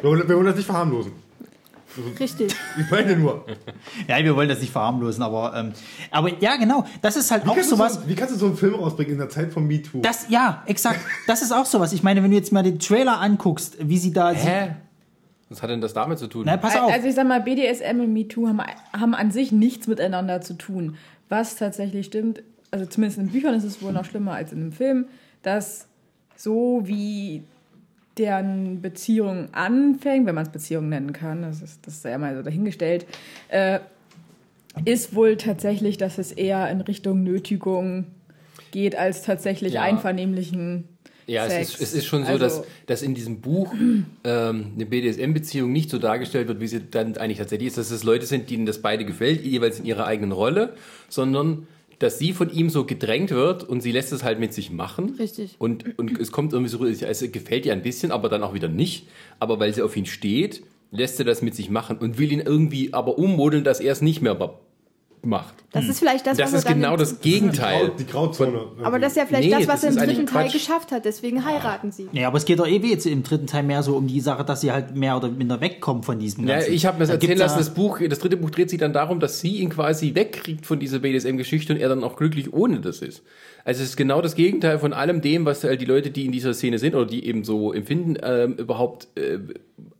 Wir 0.00 0.10
wollen, 0.10 0.26
wir 0.26 0.34
wollen 0.34 0.46
das 0.46 0.56
nicht 0.56 0.64
verharmlosen. 0.64 1.12
richtig. 2.18 2.54
Ich 2.80 2.90
meine 2.90 3.16
nur. 3.16 3.44
Ja, 4.06 4.24
wir 4.24 4.34
wollen 4.34 4.48
das 4.48 4.60
nicht 4.60 4.72
verharmlosen, 4.72 5.22
aber, 5.22 5.52
ähm, 5.56 5.72
aber 6.10 6.30
ja, 6.40 6.56
genau. 6.56 6.86
Das 7.02 7.16
ist 7.16 7.30
halt 7.30 7.44
Wie 7.44 7.50
auch 7.50 7.58
sowas. 7.58 7.96
so, 7.96 8.08
wie 8.08 8.14
kannst 8.14 8.34
du 8.34 8.38
so 8.38 8.46
einen 8.46 8.56
Film 8.56 8.76
rausbringen 8.76 9.12
in 9.12 9.18
der 9.18 9.28
Zeit 9.28 9.52
von 9.52 9.66
MeToo? 9.66 10.00
Das, 10.00 10.30
ja, 10.30 10.62
exakt. 10.64 11.00
Das 11.26 11.42
ist 11.42 11.52
auch 11.52 11.66
sowas. 11.66 11.92
Ich 11.92 12.02
meine, 12.02 12.22
wenn 12.22 12.30
du 12.30 12.36
jetzt 12.38 12.52
mal 12.52 12.62
den 12.62 12.78
Trailer 12.78 13.20
anguckst, 13.20 13.76
wie 13.78 13.98
sie 13.98 14.14
da. 14.14 14.30
Hä? 14.30 14.76
Was 15.50 15.62
hat 15.62 15.68
denn 15.68 15.82
das 15.82 15.92
damit 15.92 16.18
zu 16.18 16.28
tun? 16.28 16.44
Na, 16.46 16.56
pass 16.56 16.76
auf. 16.76 16.90
Also 16.90 17.08
ich 17.08 17.14
sag 17.14 17.26
mal, 17.26 17.42
BDSM 17.42 18.00
und 18.00 18.12
MeToo 18.12 18.48
haben, 18.48 18.60
haben 18.92 19.14
an 19.14 19.30
sich 19.30 19.52
nichts 19.52 19.86
miteinander 19.86 20.40
zu 20.40 20.54
tun. 20.54 20.96
Was 21.28 21.56
tatsächlich 21.56 22.06
stimmt, 22.06 22.42
also 22.70 22.86
zumindest 22.86 23.18
in 23.18 23.28
Büchern 23.28 23.54
ist 23.54 23.64
es 23.64 23.82
wohl 23.82 23.92
noch 23.92 24.04
schlimmer 24.04 24.32
als 24.32 24.52
in 24.52 24.60
einem 24.60 24.72
Film, 24.72 25.06
dass 25.42 25.86
so 26.36 26.82
wie 26.84 27.42
deren 28.16 28.80
Beziehung 28.82 29.48
anfängt, 29.52 30.26
wenn 30.26 30.34
man 30.34 30.44
es 30.46 30.52
Beziehung 30.52 30.88
nennen 30.88 31.12
kann, 31.12 31.42
das 31.42 31.62
ist, 31.62 31.86
das 31.86 31.94
ist 31.94 32.04
ja 32.04 32.18
mal 32.18 32.34
so 32.36 32.42
dahingestellt, 32.42 33.06
äh, 33.48 33.78
ist 34.84 35.14
wohl 35.14 35.36
tatsächlich, 35.36 35.98
dass 35.98 36.18
es 36.18 36.32
eher 36.32 36.68
in 36.70 36.80
Richtung 36.80 37.22
Nötigung 37.22 38.06
geht, 38.70 38.96
als 38.96 39.22
tatsächlich 39.22 39.74
Ja. 39.74 39.82
einvernehmlichen 39.82 40.84
Ja, 41.28 41.46
es 41.46 41.74
ist, 41.74 41.80
es 41.82 41.92
ist 41.94 42.06
schon 42.06 42.22
so, 42.24 42.28
Also- 42.32 42.38
dass, 42.44 42.62
dass 42.86 43.02
in 43.02 43.14
diesem 43.14 43.40
Buch 43.40 43.72
ähm, 44.24 44.66
eine 44.74 44.86
BDSM-Beziehung 44.86 45.70
nicht 45.70 45.90
so 45.90 45.98
dargestellt 45.98 46.48
wird, 46.48 46.60
wie 46.60 46.66
sie 46.66 46.80
dann 46.90 47.16
eigentlich 47.18 47.38
tatsächlich 47.38 47.68
ist, 47.68 47.78
dass 47.78 47.90
es 47.90 48.02
Leute 48.02 48.26
sind, 48.26 48.50
denen 48.50 48.66
das 48.66 48.80
beide 48.82 49.04
gefällt, 49.04 49.44
jeweils 49.44 49.78
in 49.78 49.84
ihrer 49.84 50.06
eigenen 50.06 50.32
Rolle, 50.32 50.74
sondern 51.08 51.66
dass 51.98 52.18
sie 52.18 52.32
von 52.32 52.50
ihm 52.52 52.70
so 52.70 52.84
gedrängt 52.84 53.30
wird 53.30 53.64
und 53.64 53.82
sie 53.82 53.92
lässt 53.92 54.12
es 54.12 54.22
halt 54.22 54.38
mit 54.40 54.54
sich 54.54 54.70
machen. 54.70 55.16
Richtig. 55.18 55.56
Und, 55.58 55.98
und 55.98 56.18
es 56.18 56.30
kommt 56.32 56.52
irgendwie 56.52 56.70
so, 56.70 56.84
es 56.86 57.32
gefällt 57.32 57.66
ihr 57.66 57.72
ein 57.72 57.82
bisschen, 57.82 58.10
aber 58.12 58.28
dann 58.28 58.42
auch 58.42 58.54
wieder 58.54 58.68
nicht. 58.68 59.08
Aber 59.40 59.58
weil 59.60 59.74
sie 59.74 59.82
auf 59.82 59.96
ihn 59.96 60.06
steht, 60.06 60.62
lässt 60.92 61.16
sie 61.18 61.24
das 61.24 61.42
mit 61.42 61.54
sich 61.54 61.70
machen 61.70 61.98
und 61.98 62.18
will 62.18 62.32
ihn 62.32 62.40
irgendwie 62.40 62.94
aber 62.94 63.18
ummodeln, 63.18 63.64
dass 63.64 63.80
er 63.80 63.92
es 63.92 64.00
nicht 64.00 64.22
mehr 64.22 64.38
macht. 65.24 65.54
Das 65.72 65.86
ist 65.88 65.98
vielleicht 65.98 66.26
das, 66.26 66.38
Das 66.38 66.52
was 66.52 66.60
ist 66.60 66.64
er 66.64 66.70
dann 66.70 66.80
genau 66.80 66.92
im- 66.94 66.98
das 66.98 67.20
Gegenteil. 67.20 67.92
Die 67.98 68.06
Grauzone. 68.06 68.58
Aber 68.82 68.98
das 68.98 69.12
ist 69.12 69.16
ja 69.18 69.26
vielleicht 69.26 69.44
Nee, 69.50 69.54
das, 69.54 69.68
was 69.68 69.80
das 69.82 69.96
er 69.96 70.02
im 70.04 70.08
dritten 70.08 70.26
Teil 70.26 70.44
Quatsch. 70.44 70.52
geschafft 70.54 70.92
hat. 70.92 71.04
Deswegen 71.04 71.44
heiraten 71.44 71.92
sie. 71.92 72.08
Ja, 72.12 72.28
aber 72.28 72.38
es 72.38 72.44
geht 72.44 72.58
doch 72.58 72.66
eh 72.66 72.76
jetzt 72.78 73.06
im 73.06 73.22
dritten 73.22 73.46
Teil 73.46 73.62
mehr 73.64 73.82
so 73.82 73.96
um 73.96 74.06
die 74.06 74.20
Sache, 74.20 74.44
dass 74.44 74.60
sie 74.62 74.72
halt 74.72 74.96
mehr 74.96 75.16
oder 75.16 75.28
minder 75.28 75.60
wegkommen 75.60 76.02
von 76.02 76.18
diesem 76.18 76.46
Ja, 76.48 76.56
Ganzen. 76.56 76.72
ich 76.72 76.86
habe 76.86 76.96
mir 76.96 77.00
das 77.00 77.08
Da 77.08 77.14
erzählen 77.14 77.38
lassen, 77.38 77.58
das 77.58 77.74
Buch, 77.74 77.98
das 78.08 78.18
dritte 78.18 78.36
Buch 78.38 78.50
dreht 78.50 78.70
sich 78.70 78.78
dann 78.78 78.92
darum, 78.92 79.20
dass 79.20 79.40
sie 79.40 79.56
ihn 79.56 79.68
quasi 79.68 80.14
wegkriegt 80.14 80.64
von 80.64 80.78
dieser 80.80 81.00
BDSM-Geschichte 81.00 81.74
und 81.74 81.78
er 81.80 81.88
dann 81.90 82.02
auch 82.04 82.16
glücklich 82.16 82.52
ohne 82.52 82.80
das 82.80 83.02
ist. 83.02 83.22
Also 83.64 83.82
es 83.82 83.90
ist 83.90 83.96
genau 83.96 84.22
das 84.22 84.34
Gegenteil 84.34 84.78
von 84.78 84.94
allem 84.94 85.20
dem, 85.20 85.44
was 85.44 85.62
halt 85.64 85.80
die 85.82 85.84
Leute, 85.84 86.10
die 86.10 86.24
in 86.24 86.32
dieser 86.32 86.54
Szene 86.54 86.78
sind 86.78 86.94
oder 86.94 87.04
die 87.04 87.26
eben 87.26 87.44
so 87.44 87.72
empfinden, 87.74 88.16
ähm, 88.22 88.54
überhaupt 88.54 89.08
äh, 89.16 89.38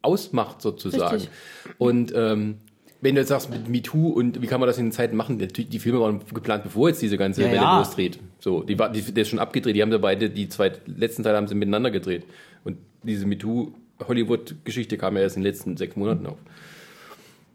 ausmacht 0.01 0.63
sozusagen. 0.63 1.15
Richtig. 1.17 1.31
Und 1.77 2.13
ähm, 2.17 2.59
wenn 3.01 3.15
du 3.15 3.21
jetzt 3.21 3.29
sagst 3.29 3.51
mit 3.51 3.69
MeToo 3.69 4.09
und 4.09 4.43
wie 4.43 4.47
kann 4.47 4.61
man 4.61 4.67
das 4.67 4.79
in 4.79 4.87
den 4.87 4.93
Zeiten 4.93 5.17
machen, 5.17 5.37
natürlich, 5.37 5.71
die 5.71 5.79
Filme 5.79 6.01
waren 6.01 6.21
geplant, 6.35 6.65
bevor 6.65 6.89
jetzt 6.89 7.01
diese 7.01 7.17
ganze 7.17 7.43
Ja, 7.43 7.49
Welle 7.49 7.57
ja. 7.57 7.79
losdreht. 7.79 8.19
So, 8.41 8.63
die 8.63 8.79
war, 8.79 8.91
die, 8.91 9.03
der 9.03 9.23
ist 9.23 9.29
schon 9.29 9.39
abgedreht, 9.39 9.77
die 9.77 9.83
haben 9.83 9.93
sie 9.93 9.99
beide, 9.99 10.31
die 10.31 10.49
zwei 10.49 10.73
letzten 10.87 11.23
Teile 11.23 11.37
haben 11.37 11.47
sie 11.47 11.55
miteinander 11.55 11.91
gedreht. 11.91 12.25
Und 12.65 12.79
diese 13.03 13.27
MeToo 13.27 13.73
Hollywood-Geschichte 14.07 14.97
kam 14.97 15.17
ja 15.17 15.23
erst 15.23 15.37
in 15.37 15.43
den 15.43 15.51
letzten 15.53 15.77
sechs 15.77 15.97
Monaten 15.97 16.27
auf. 16.27 16.39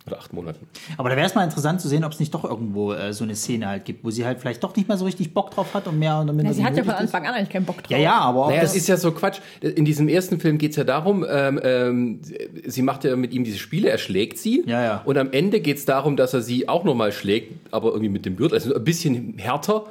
Oder 0.06 0.18
acht 0.18 0.34
Monaten. 0.34 0.68
Aber 0.98 1.10
da 1.10 1.16
wäre 1.16 1.26
es 1.26 1.34
mal 1.34 1.46
interessant 1.46 1.80
zu 1.80 1.88
sehen, 1.88 2.04
ob 2.04 2.12
es 2.12 2.20
nicht 2.20 2.34
doch 2.34 2.44
irgendwo 2.44 2.92
äh, 2.92 3.14
so 3.14 3.24
eine 3.24 3.36
Szene 3.36 3.68
halt 3.68 3.86
gibt, 3.86 4.04
wo 4.04 4.12
sie 4.12 4.26
halt 4.26 4.42
vielleicht 4.42 4.62
doch 4.62 4.76
nicht 4.76 4.90
mehr 4.90 4.98
so 4.98 5.06
richtig 5.06 5.34
Bock 5.34 5.52
drauf 5.52 5.74
hat 5.74 5.88
und 5.88 5.98
mehr 5.98 6.20
oder 6.20 6.34
minder. 6.34 6.52
Ja, 6.52 6.54
sie 6.54 6.66
hat 6.66 6.76
ja 6.76 6.84
von. 6.84 6.94
Anfang 6.94 7.26
an 7.26 7.34
eigentlich 7.36 7.50
keinen 7.50 7.66
Bock 7.66 7.78
drauf. 7.78 7.90
Ja, 7.90 7.98
ja, 7.98 8.20
aber 8.20 8.48
Naja, 8.48 8.62
das 8.62 8.74
das 8.74 8.82
ist 8.82 8.88
ja 8.88 8.98
so 8.98 9.12
Quatsch. 9.12 9.40
In 9.62 9.86
diesem 9.86 10.08
ersten 10.08 10.40
Film 10.40 10.58
geht's 10.58 10.76
ja 10.76 10.84
darum, 10.84 11.26
ähm, 11.30 11.60
ähm, 11.64 12.22
sie 12.66 12.82
macht 12.82 13.04
ja 13.04 13.16
mit 13.16 13.34
ihm 13.34 13.44
diese 13.44 13.60
Spiele, 13.60 13.90
er 13.90 14.00
schlägt 14.00 14.40
sie. 14.40 14.64
Ja, 14.66 14.84
ja. 14.84 15.02
Und 15.06 15.18
am 15.18 15.32
Ende 15.32 15.60
geht's 15.60 15.86
darum, 15.86 16.18
dass 16.18 16.34
er 16.34 16.42
sie 16.42 16.68
auch 16.68 16.84
nochmal 16.84 17.12
schlägt, 17.12 17.54
aber 17.72 17.90
irgendwie 17.90 18.10
mit 18.10 18.26
dem 18.26 18.36
Gürtel, 18.36 18.56
also 18.56 18.74
ein 18.74 18.84
bisschen 18.84 19.38
härter. 19.38 19.86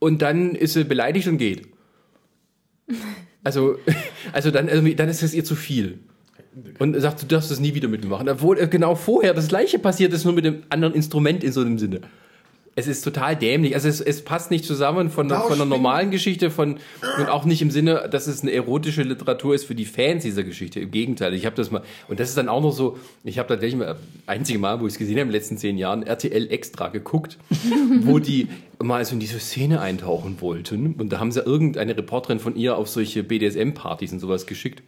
Und 0.00 0.22
dann 0.22 0.54
ist 0.54 0.74
sie 0.74 0.84
beleidigt 0.84 1.28
und 1.28 1.38
geht. 1.38 1.68
Also, 3.44 3.76
also 4.32 4.50
dann, 4.50 4.68
irgendwie, 4.68 4.96
dann 4.96 5.08
ist 5.08 5.22
es 5.22 5.34
ihr 5.34 5.44
zu 5.44 5.54
viel. 5.54 6.00
Und 6.78 6.94
er 6.94 7.00
sagt, 7.00 7.22
du 7.22 7.26
darfst 7.26 7.50
das 7.50 7.60
nie 7.60 7.74
wieder 7.74 7.88
mit 7.88 8.02
mir 8.04 8.10
machen. 8.10 8.28
Obwohl 8.28 8.56
genau 8.68 8.94
vorher 8.94 9.34
das 9.34 9.48
gleiche 9.48 9.78
passiert 9.78 10.12
ist, 10.12 10.24
nur 10.24 10.34
mit 10.34 10.46
einem 10.46 10.62
anderen 10.70 10.94
Instrument 10.94 11.42
in 11.44 11.52
so 11.52 11.60
einem 11.60 11.78
Sinne. 11.78 12.00
Es 12.76 12.88
ist 12.88 13.02
total 13.02 13.36
dämlich. 13.36 13.76
Also 13.76 13.86
es, 13.88 14.00
es 14.00 14.22
passt 14.24 14.50
nicht 14.50 14.64
zusammen 14.64 15.08
von, 15.08 15.28
der- 15.28 15.38
von 15.42 15.52
einer 15.54 15.64
normalen 15.64 16.10
Geschichte 16.10 16.50
von 16.50 16.78
und 17.20 17.28
auch 17.28 17.44
nicht 17.44 17.62
im 17.62 17.70
Sinne, 17.70 18.08
dass 18.10 18.26
es 18.26 18.42
eine 18.42 18.50
erotische 18.50 19.04
Literatur 19.04 19.54
ist 19.54 19.64
für 19.64 19.76
die 19.76 19.84
Fans 19.84 20.24
dieser 20.24 20.42
Geschichte. 20.42 20.80
Im 20.80 20.90
Gegenteil. 20.90 21.34
Ich 21.34 21.46
habe 21.46 21.54
das 21.54 21.70
mal 21.70 21.82
und 22.08 22.18
das 22.18 22.30
ist 22.30 22.36
dann 22.36 22.48
auch 22.48 22.60
noch 22.60 22.72
so. 22.72 22.98
Ich 23.22 23.38
habe 23.38 23.48
tatsächlich 23.48 23.78
mal 23.78 23.94
einzige 24.26 24.58
Mal, 24.58 24.80
wo 24.80 24.88
ich 24.88 24.94
es 24.94 24.98
gesehen 24.98 25.14
habe 25.14 25.22
in 25.22 25.28
den 25.28 25.34
letzten 25.34 25.56
zehn 25.56 25.78
Jahren, 25.78 26.02
RTL 26.02 26.50
Extra 26.50 26.88
geguckt, 26.88 27.38
wo 28.00 28.18
die 28.18 28.48
mal 28.82 29.04
so 29.04 29.14
in 29.14 29.20
diese 29.20 29.38
Szene 29.38 29.80
eintauchen 29.80 30.40
wollten 30.40 30.94
und 30.98 31.12
da 31.12 31.20
haben 31.20 31.30
sie 31.30 31.42
irgendeine 31.42 31.96
Reporterin 31.96 32.40
von 32.40 32.56
ihr 32.56 32.76
auf 32.76 32.88
solche 32.88 33.22
BDSM-Partys 33.22 34.12
und 34.12 34.18
sowas 34.18 34.46
geschickt. 34.46 34.82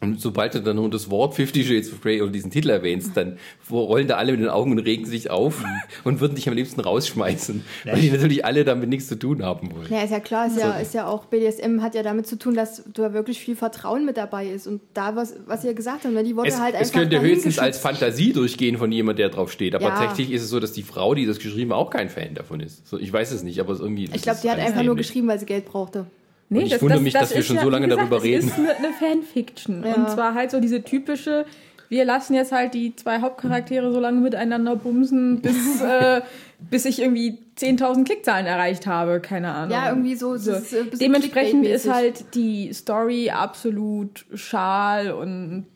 Und 0.00 0.20
sobald 0.20 0.54
du 0.54 0.60
dann 0.60 0.76
nur 0.76 0.88
das 0.90 1.10
Wort 1.10 1.34
Fifty 1.34 1.64
Shades 1.64 1.92
of 1.92 2.00
Grey 2.00 2.22
oder 2.22 2.30
diesen 2.30 2.52
Titel 2.52 2.70
erwähnst, 2.70 3.16
dann 3.16 3.36
rollen 3.68 4.06
da 4.06 4.14
alle 4.16 4.30
mit 4.30 4.40
den 4.42 4.48
Augen 4.48 4.70
und 4.70 4.78
regen 4.78 5.04
sich 5.06 5.28
auf 5.30 5.64
und 6.04 6.20
würden 6.20 6.36
dich 6.36 6.48
am 6.48 6.54
liebsten 6.54 6.80
rausschmeißen, 6.80 7.64
weil 7.84 8.00
die 8.00 8.10
natürlich 8.10 8.44
alle 8.44 8.64
damit 8.64 8.88
nichts 8.90 9.08
zu 9.08 9.18
tun 9.18 9.42
haben 9.42 9.74
wollen. 9.74 9.88
Ja, 9.90 10.02
ist 10.04 10.10
ja 10.12 10.20
klar, 10.20 10.46
ist 10.46 10.56
ja, 10.56 10.78
ist 10.78 10.94
ja 10.94 11.08
auch, 11.08 11.24
BDSM 11.24 11.80
hat 11.82 11.96
ja 11.96 12.04
damit 12.04 12.28
zu 12.28 12.36
tun, 12.38 12.54
dass 12.54 12.84
da 12.94 13.12
wirklich 13.12 13.40
viel 13.40 13.56
Vertrauen 13.56 14.04
mit 14.04 14.16
dabei 14.16 14.46
ist. 14.46 14.68
Und 14.68 14.80
da, 14.94 15.16
was, 15.16 15.34
was 15.46 15.64
ihr 15.64 15.74
gesagt 15.74 16.04
habt, 16.04 16.14
ne, 16.14 16.22
die 16.22 16.36
wurde 16.36 16.48
Es, 16.48 16.60
halt 16.60 16.74
es 16.76 16.80
einfach. 16.82 17.00
könnte 17.00 17.16
dahin 17.16 17.30
höchstens 17.34 17.58
als. 17.58 17.78
Fantasie 17.78 18.32
durchgehen 18.32 18.78
von 18.78 18.92
jemand, 18.92 19.18
der 19.18 19.30
drauf 19.30 19.50
steht. 19.50 19.74
Aber 19.74 19.86
Ja. 19.86 19.96
tatsächlich 19.98 20.30
ist 20.36 20.42
es 20.42 20.50
so, 20.50 20.60
dass 20.60 20.70
die 20.72 20.84
Frau, 20.84 21.14
die 21.14 21.26
das 21.26 21.40
geschrieben 21.40 21.72
hat, 21.72 21.78
auch 21.78 21.90
kein 21.90 22.08
Fan 22.08 22.34
davon 22.34 22.60
ist. 22.60 22.86
So, 22.86 22.98
ich 22.98 23.12
weiß 23.12 23.32
es 23.32 23.42
nicht, 23.42 23.58
aber 23.58 23.72
es 23.72 23.80
irgendwie. 23.80 24.08
Ich 24.14 24.22
glaube, 24.22 24.38
die 24.42 24.48
hat 24.50 24.60
einfach 24.60 24.84
nur 24.84 24.94
geschrieben, 24.94 25.26
weil 25.26 25.40
sie 25.40 25.46
Geld 25.46 25.64
brauchte. 25.64 26.06
Nee, 26.50 26.60
Und 26.60 26.66
ich 26.66 26.80
wundere 26.80 27.00
mich, 27.00 27.12
dass 27.12 27.34
wir 27.34 27.42
schon 27.42 27.58
so 27.58 27.68
lange 27.68 27.86
wie 27.86 27.90
darüber 27.90 28.16
das 28.16 28.24
reden. 28.24 28.48
ist 28.48 28.58
eine, 28.58 28.76
eine 28.76 28.92
Fanfiction. 28.92 29.84
Ja. 29.84 29.94
Und 29.94 30.10
zwar 30.10 30.34
halt 30.34 30.50
so 30.50 30.60
diese 30.60 30.82
typische 30.82 31.44
wir 31.88 32.04
lassen 32.04 32.34
jetzt 32.34 32.52
halt 32.52 32.74
die 32.74 32.94
zwei 32.96 33.20
Hauptcharaktere 33.20 33.92
so 33.92 34.00
lange 34.00 34.20
miteinander 34.20 34.76
bumsen, 34.76 35.40
bis, 35.40 35.80
äh, 35.82 36.20
bis 36.58 36.84
ich 36.84 37.00
irgendwie 37.00 37.38
10.000 37.58 38.04
Klickzahlen 38.04 38.46
erreicht 38.46 38.86
habe. 38.86 39.20
Keine 39.20 39.52
Ahnung. 39.52 39.70
Ja, 39.72 39.88
irgendwie 39.88 40.14
so. 40.14 40.36
So. 40.36 40.52
ist, 40.52 40.72
äh, 40.72 40.80
ein 40.80 40.84
bisschen 40.90 40.98
Dementsprechend 40.98 41.66
ist 41.66 41.90
halt 41.90 42.34
die 42.34 42.72
Story 42.72 43.30
absolut 43.30 44.26
schal 44.34 45.12
und 45.12 45.66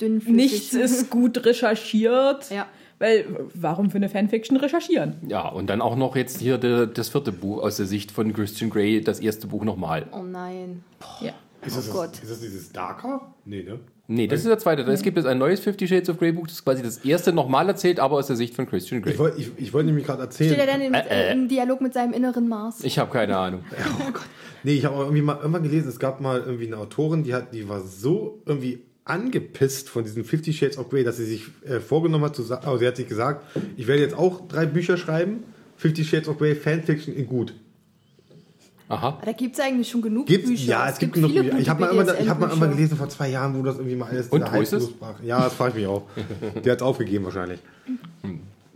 dünnflüssig. 0.00 0.34
nichts 0.34 0.74
ist 0.74 1.10
gut 1.10 1.44
recherchiert. 1.46 2.50
Ja. 2.50 2.66
Weil, 3.04 3.26
warum 3.54 3.90
für 3.90 3.96
eine 3.98 4.08
Fanfiction 4.08 4.56
recherchieren? 4.56 5.16
Ja, 5.28 5.46
und 5.48 5.68
dann 5.68 5.82
auch 5.82 5.94
noch 5.94 6.16
jetzt 6.16 6.40
hier 6.40 6.56
de, 6.56 6.88
das 6.92 7.10
vierte 7.10 7.32
Buch 7.32 7.62
aus 7.62 7.76
der 7.76 7.84
Sicht 7.84 8.10
von 8.10 8.32
Christian 8.32 8.70
Grey, 8.70 9.02
das 9.02 9.20
erste 9.20 9.46
Buch 9.46 9.62
nochmal. 9.62 10.06
Oh 10.12 10.22
nein. 10.22 10.82
Ja. 11.20 11.32
Ist 11.66 11.76
das, 11.76 11.90
Oh 11.90 11.92
Gott. 11.92 12.12
das, 12.12 12.22
ist 12.22 12.30
das 12.30 12.40
dieses 12.40 12.72
Darker? 12.72 13.34
Nee, 13.44 13.62
ne? 13.62 13.78
Nee, 14.06 14.26
das 14.26 14.40
ist 14.40 14.48
der 14.48 14.58
zweite. 14.58 14.82
Es 14.82 15.02
gibt 15.02 15.18
jetzt 15.18 15.26
ein 15.26 15.36
neues 15.38 15.60
Fifty 15.60 15.86
Shades 15.86 16.08
of 16.08 16.18
Grey 16.18 16.32
Buch, 16.32 16.46
das 16.46 16.56
ist 16.56 16.64
quasi 16.64 16.82
das 16.82 16.98
erste 16.98 17.32
nochmal 17.34 17.68
erzählt, 17.68 18.00
aber 18.00 18.16
aus 18.16 18.26
der 18.26 18.36
Sicht 18.36 18.54
von 18.54 18.66
Christian 18.66 19.02
Grey. 19.02 19.12
Ich 19.12 19.18
wollte 19.18 19.38
ich, 19.40 19.50
ich 19.58 19.72
wollt 19.74 19.84
nämlich 19.84 20.06
gerade 20.06 20.22
erzählen. 20.22 20.54
Steht 20.54 20.66
er 20.66 20.72
denn 20.78 20.80
in, 20.86 20.94
Äh, 20.94 21.04
äh. 21.28 21.32
im 21.32 21.48
Dialog 21.48 21.82
mit 21.82 21.92
seinem 21.92 22.14
inneren 22.14 22.48
Mars? 22.48 22.82
Ich 22.84 22.98
habe 22.98 23.10
keine 23.10 23.36
Ahnung. 23.36 23.64
Nee, 24.66 24.72
ich 24.76 24.86
habe 24.86 24.96
irgendwie 24.96 25.20
mal 25.20 25.36
irgendwann 25.36 25.62
gelesen, 25.62 25.88
es 25.90 25.98
gab 25.98 26.22
mal 26.22 26.40
irgendwie 26.40 26.68
eine 26.68 26.78
Autorin, 26.78 27.22
die 27.22 27.34
hat, 27.34 27.52
die 27.52 27.68
war 27.68 27.80
so 27.82 28.40
irgendwie 28.46 28.80
angepisst 29.04 29.88
von 29.90 30.04
diesen 30.04 30.24
Fifty 30.24 30.52
Shades 30.52 30.78
of 30.78 30.88
Grey, 30.88 31.04
dass 31.04 31.18
sie 31.18 31.26
sich 31.26 31.44
äh, 31.66 31.80
vorgenommen 31.80 32.24
hat 32.24 32.36
zu 32.36 32.42
sagen, 32.42 32.64
also 32.66 32.78
sie 32.78 32.86
hat 32.86 32.96
sich 32.96 33.08
gesagt, 33.08 33.44
ich 33.76 33.86
werde 33.86 34.02
jetzt 34.02 34.16
auch 34.16 34.46
drei 34.48 34.66
Bücher 34.66 34.96
schreiben, 34.96 35.44
Fifty 35.76 36.04
Shades 36.04 36.28
of 36.28 36.38
Grey 36.38 36.54
Fanfiction 36.54 37.14
in 37.14 37.26
gut. 37.26 37.54
Aha. 38.88 39.18
Da 39.24 39.32
gibt 39.32 39.54
es 39.54 39.60
eigentlich 39.60 39.88
schon 39.88 40.02
genug 40.02 40.26
Gibt's? 40.26 40.48
Bücher. 40.48 40.64
Ja, 40.70 40.88
es, 40.88 40.98
gibt, 40.98 41.14
genug 41.14 41.30
viele 41.30 41.44
Bücher. 41.44 41.58
Ich 41.58 41.68
habe 41.68 41.80
mal, 41.80 41.90
immer- 41.90 42.18
ich 42.20 42.28
hab 42.28 42.38
mal 42.38 42.50
immer 42.50 42.68
gelesen 42.68 42.96
vor 42.96 43.08
zwei 43.08 43.28
Jahren, 43.30 43.58
wo 43.58 43.62
das 43.62 43.76
irgendwie 43.76 43.96
mal 43.96 44.08
alles 44.10 44.28
Und, 44.28 44.44
wo 44.52 44.60
ist 44.60 44.72
es? 44.72 44.90
Ja, 45.22 45.42
das 45.42 45.54
frage 45.54 45.70
ich 45.70 45.76
mich 45.76 45.86
auch. 45.86 46.04
Der 46.64 46.72
hat 46.72 46.80
es 46.80 46.82
aufgegeben 46.82 47.24
wahrscheinlich. 47.24 47.60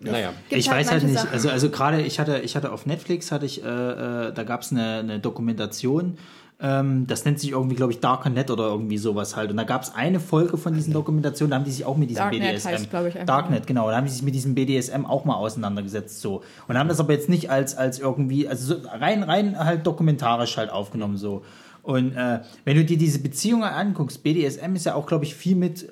Naja. 0.01 0.33
Gibt 0.49 0.61
ich 0.61 0.71
weiß 0.71 0.91
halt 0.91 1.03
nicht, 1.05 1.19
Sachen. 1.19 1.31
also, 1.31 1.51
also 1.51 1.71
gerade 1.71 2.03
ich 2.03 2.21
hatte, 2.21 2.39
ich 2.39 2.55
hatte 2.57 2.73
auf 2.73 2.87
Netflix, 2.87 3.33
hatte 3.33 3.47
ich, 3.47 3.63
äh, 3.63 3.67
äh, 3.67 4.33
da 4.33 4.45
gab 4.45 4.63
es 4.63 4.71
eine, 4.71 4.99
eine 4.99 5.19
Dokumentation, 5.19 6.17
ähm, 6.61 7.07
das 7.07 7.25
nennt 7.25 7.39
sich 7.39 7.53
irgendwie, 7.53 7.77
glaube 7.77 7.93
ich, 7.93 8.01
Darknet 8.01 8.51
oder 8.51 8.65
irgendwie 8.65 8.99
sowas 8.99 9.37
halt. 9.37 9.51
Und 9.51 9.57
da 9.59 9.65
gab 9.65 9.83
es 9.83 9.95
eine 9.95 10.19
Folge 10.19 10.57
von 10.57 10.75
diesen 10.75 10.93
Dokumentationen, 10.93 11.51
da 11.51 11.57
haben 11.57 11.65
die 11.65 11.71
sich 11.71 11.85
auch 11.85 11.97
mit 11.97 12.11
diesem 12.11 12.25
Darknet 12.25 12.43
BDSM. 12.43 12.69
heißt, 12.69 12.89
ich, 13.09 13.25
Darknet, 13.25 13.67
genau. 13.67 13.89
Da 13.91 13.97
haben 13.97 14.07
die 14.07 14.13
sich 14.13 14.23
mit 14.23 14.35
diesem 14.35 14.57
BDSM 14.57 15.07
auch 15.07 15.25
mal 15.25 15.37
auseinandergesetzt 15.37 16.21
so. 16.21 16.43
Und 16.67 16.77
haben 16.77 16.89
das 16.89 16.99
aber 16.99 17.13
jetzt 17.13 17.29
nicht 17.29 17.51
als, 17.51 17.77
als 17.77 18.01
irgendwie, 18.01 18.49
also 18.49 18.75
so 18.75 18.89
rein, 18.89 19.23
rein 19.23 19.57
halt 19.57 19.87
dokumentarisch 19.87 20.57
halt 20.57 20.71
aufgenommen 20.71 21.17
so. 21.17 21.45
Und 21.83 22.17
äh, 22.17 22.41
wenn 22.65 22.77
du 22.77 22.85
dir 22.85 22.99
diese 22.99 23.21
Beziehungen 23.21 23.63
anguckst, 23.63 24.23
BDSM 24.25 24.75
ist 24.75 24.85
ja 24.85 24.95
auch, 24.95 25.07
glaube 25.07 25.25
ich, 25.25 25.35
viel 25.37 25.55
mit 25.55 25.89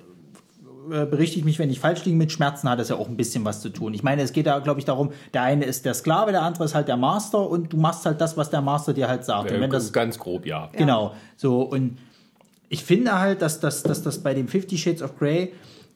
berichte 0.88 1.38
ich 1.38 1.44
mich, 1.44 1.58
wenn 1.58 1.70
ich 1.70 1.80
falsch 1.80 2.04
liege, 2.04 2.16
mit 2.16 2.32
Schmerzen 2.32 2.68
hat 2.68 2.78
das 2.78 2.88
ja 2.88 2.96
auch 2.96 3.08
ein 3.08 3.16
bisschen 3.16 3.44
was 3.44 3.60
zu 3.60 3.70
tun. 3.70 3.94
Ich 3.94 4.02
meine, 4.02 4.22
es 4.22 4.32
geht 4.32 4.46
da, 4.46 4.58
glaube 4.60 4.80
ich, 4.80 4.86
darum, 4.86 5.10
der 5.34 5.42
eine 5.42 5.64
ist 5.64 5.84
der 5.84 5.94
Sklave, 5.94 6.32
der 6.32 6.42
andere 6.42 6.64
ist 6.64 6.74
halt 6.74 6.88
der 6.88 6.96
Master 6.96 7.48
und 7.48 7.72
du 7.72 7.76
machst 7.76 8.06
halt 8.06 8.20
das, 8.20 8.36
was 8.36 8.50
der 8.50 8.60
Master 8.60 8.92
dir 8.92 9.08
halt 9.08 9.24
sagt. 9.24 9.50
und 9.50 9.60
wenn 9.60 9.70
das, 9.70 9.92
ganz 9.92 10.18
grob, 10.18 10.46
ja. 10.46 10.70
genau, 10.72 11.14
so, 11.36 11.62
und 11.62 11.98
ich 12.68 12.84
finde 12.84 13.18
halt, 13.18 13.42
dass, 13.42 13.60
dass, 13.60 13.82
dass 13.82 14.02
das 14.02 14.22
bei 14.22 14.34
dem 14.34 14.48
Fifty 14.48 14.76
Shades 14.76 15.02
of 15.02 15.18
Grey, 15.18 15.52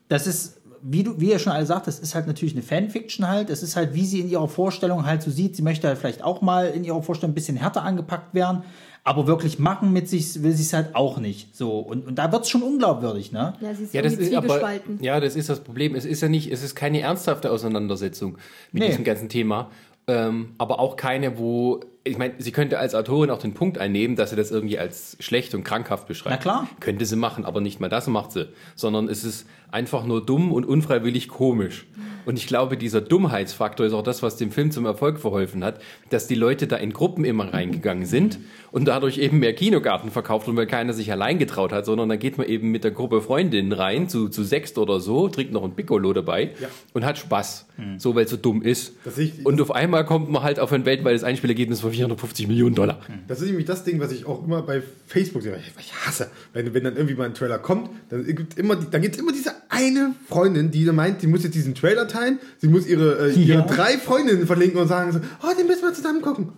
das 0.08 0.26
ist, 0.26 0.60
wie 0.82 1.02
du, 1.02 1.20
wie 1.20 1.30
ihr 1.30 1.38
schon 1.38 1.52
alle 1.52 1.66
sagt, 1.66 1.86
das 1.86 1.98
ist 1.98 2.14
halt 2.14 2.26
natürlich 2.26 2.54
eine 2.54 2.62
Fanfiction 2.62 3.28
halt. 3.28 3.50
Es 3.50 3.62
ist 3.62 3.76
halt, 3.76 3.94
wie 3.94 4.06
sie 4.06 4.20
in 4.20 4.30
ihrer 4.30 4.48
Vorstellung 4.48 5.04
halt 5.04 5.22
so 5.22 5.30
sieht. 5.30 5.56
Sie 5.56 5.62
möchte 5.62 5.88
halt 5.88 5.98
vielleicht 5.98 6.22
auch 6.24 6.40
mal 6.40 6.66
in 6.68 6.84
ihrer 6.84 7.02
Vorstellung 7.02 7.32
ein 7.32 7.34
bisschen 7.34 7.56
härter 7.56 7.82
angepackt 7.82 8.34
werden. 8.34 8.62
Aber 9.02 9.26
wirklich 9.26 9.58
machen 9.58 9.92
mit 9.92 10.08
sich 10.08 10.42
will 10.42 10.52
sie 10.52 10.62
es 10.62 10.72
halt 10.72 10.94
auch 10.94 11.18
nicht. 11.18 11.56
So. 11.56 11.78
Und, 11.78 12.06
und 12.06 12.16
da 12.16 12.30
wird 12.32 12.42
es 12.44 12.50
schon 12.50 12.62
unglaubwürdig, 12.62 13.32
ne? 13.32 13.54
Ja, 13.60 13.74
sie 13.74 13.84
ist 13.84 13.94
Ja, 13.94 14.02
das 14.02 14.14
ist 14.14 14.34
aber, 14.34 14.60
ja, 15.00 15.20
das 15.20 15.36
ist 15.36 15.48
das 15.48 15.60
Problem. 15.60 15.94
Es 15.94 16.04
ist 16.04 16.20
ja 16.20 16.28
nicht, 16.28 16.52
es 16.52 16.62
ist 16.62 16.74
keine 16.74 17.00
ernsthafte 17.00 17.50
Auseinandersetzung 17.50 18.36
mit 18.72 18.82
Nee. 18.82 18.88
diesem 18.90 19.04
ganzen 19.04 19.28
Thema. 19.28 19.70
Ähm, 20.06 20.54
aber 20.58 20.80
auch 20.80 20.96
keine, 20.96 21.38
wo, 21.38 21.80
ich 22.10 22.18
meine, 22.18 22.34
sie 22.38 22.52
könnte 22.52 22.78
als 22.78 22.94
Autorin 22.94 23.30
auch 23.30 23.38
den 23.38 23.54
Punkt 23.54 23.78
einnehmen, 23.78 24.16
dass 24.16 24.30
sie 24.30 24.36
das 24.36 24.50
irgendwie 24.50 24.78
als 24.78 25.16
schlecht 25.20 25.54
und 25.54 25.64
krankhaft 25.64 26.06
beschreibt. 26.08 26.36
Na 26.36 26.42
klar. 26.42 26.68
Könnte 26.80 27.04
sie 27.06 27.16
machen, 27.16 27.44
aber 27.44 27.60
nicht 27.60 27.80
mal 27.80 27.88
das 27.88 28.06
macht 28.08 28.32
sie. 28.32 28.48
Sondern 28.74 29.08
es 29.08 29.24
ist 29.24 29.46
einfach 29.70 30.04
nur 30.04 30.24
dumm 30.24 30.52
und 30.52 30.64
unfreiwillig 30.66 31.28
komisch. 31.28 31.86
Und 32.26 32.36
ich 32.38 32.46
glaube, 32.46 32.76
dieser 32.76 33.00
Dummheitsfaktor 33.00 33.86
ist 33.86 33.92
auch 33.94 34.02
das, 34.02 34.22
was 34.22 34.36
dem 34.36 34.50
Film 34.50 34.70
zum 34.72 34.84
Erfolg 34.84 35.18
verholfen 35.18 35.64
hat, 35.64 35.80
dass 36.10 36.26
die 36.26 36.34
Leute 36.34 36.66
da 36.66 36.76
in 36.76 36.92
Gruppen 36.92 37.24
immer 37.24 37.52
reingegangen 37.52 38.04
sind 38.04 38.38
und 38.72 38.86
dadurch 38.88 39.16
eben 39.18 39.38
mehr 39.38 39.54
Kinogarten 39.54 40.10
verkauft 40.10 40.46
und 40.46 40.56
weil 40.56 40.66
keiner 40.66 40.92
sich 40.92 41.10
allein 41.10 41.38
getraut 41.38 41.72
hat, 41.72 41.86
sondern 41.86 42.10
dann 42.10 42.18
geht 42.18 42.36
man 42.36 42.46
eben 42.46 42.70
mit 42.70 42.84
der 42.84 42.90
Gruppe 42.90 43.22
Freundinnen 43.22 43.72
rein, 43.72 44.08
zu, 44.08 44.28
zu 44.28 44.44
sechst 44.44 44.76
oder 44.76 45.00
so, 45.00 45.28
trinkt 45.28 45.52
noch 45.54 45.64
ein 45.64 45.72
Piccolo 45.74 46.12
dabei 46.12 46.50
Ja. 46.60 46.68
und 46.92 47.04
hat 47.06 47.16
Spaß. 47.18 47.66
So, 47.96 48.14
weil 48.14 48.24
es 48.24 48.30
so 48.30 48.36
dumm 48.36 48.60
ist. 48.60 48.92
Ich- 49.16 49.46
und 49.46 49.58
auf 49.58 49.70
einmal 49.70 50.04
kommt 50.04 50.30
man 50.30 50.42
halt 50.42 50.60
auf 50.60 50.70
ein 50.72 50.84
weltweites 50.84 51.24
Einspielergebnis 51.24 51.80
von 51.80 51.90
450 52.00 52.48
Millionen 52.48 52.74
Dollar. 52.74 53.00
Das 53.28 53.40
ist 53.40 53.46
nämlich 53.48 53.66
das 53.66 53.84
Ding, 53.84 54.00
was 54.00 54.10
ich 54.12 54.26
auch 54.26 54.44
immer 54.44 54.62
bei 54.62 54.82
Facebook 55.06 55.42
sehe. 55.42 55.58
Ich 55.78 55.92
hasse, 56.06 56.28
wenn, 56.52 56.72
wenn 56.74 56.84
dann 56.84 56.96
irgendwie 56.96 57.14
mal 57.14 57.24
ein 57.26 57.34
Trailer 57.34 57.58
kommt, 57.58 57.90
dann 58.08 58.24
gibt 58.26 58.58
immer, 58.58 58.76
dann 58.76 59.02
immer 59.02 59.32
diese 59.32 59.52
eine 59.68 60.14
Freundin, 60.28 60.70
die 60.70 60.84
meint, 60.86 61.20
sie 61.20 61.26
muss 61.26 61.44
jetzt 61.44 61.54
diesen 61.54 61.74
Trailer 61.74 62.08
teilen, 62.08 62.38
sie 62.58 62.68
muss 62.68 62.86
ihre, 62.86 63.30
äh, 63.30 63.32
ihre 63.34 63.60
Ja. 63.60 63.66
drei 63.66 63.98
Freundinnen 63.98 64.46
verlinken 64.46 64.80
und 64.80 64.88
sagen 64.88 65.12
so, 65.12 65.20
oh, 65.42 65.54
den 65.58 65.66
müssen 65.66 65.82
wir 65.82 65.92
zusammen 65.92 66.22
gucken. 66.22 66.48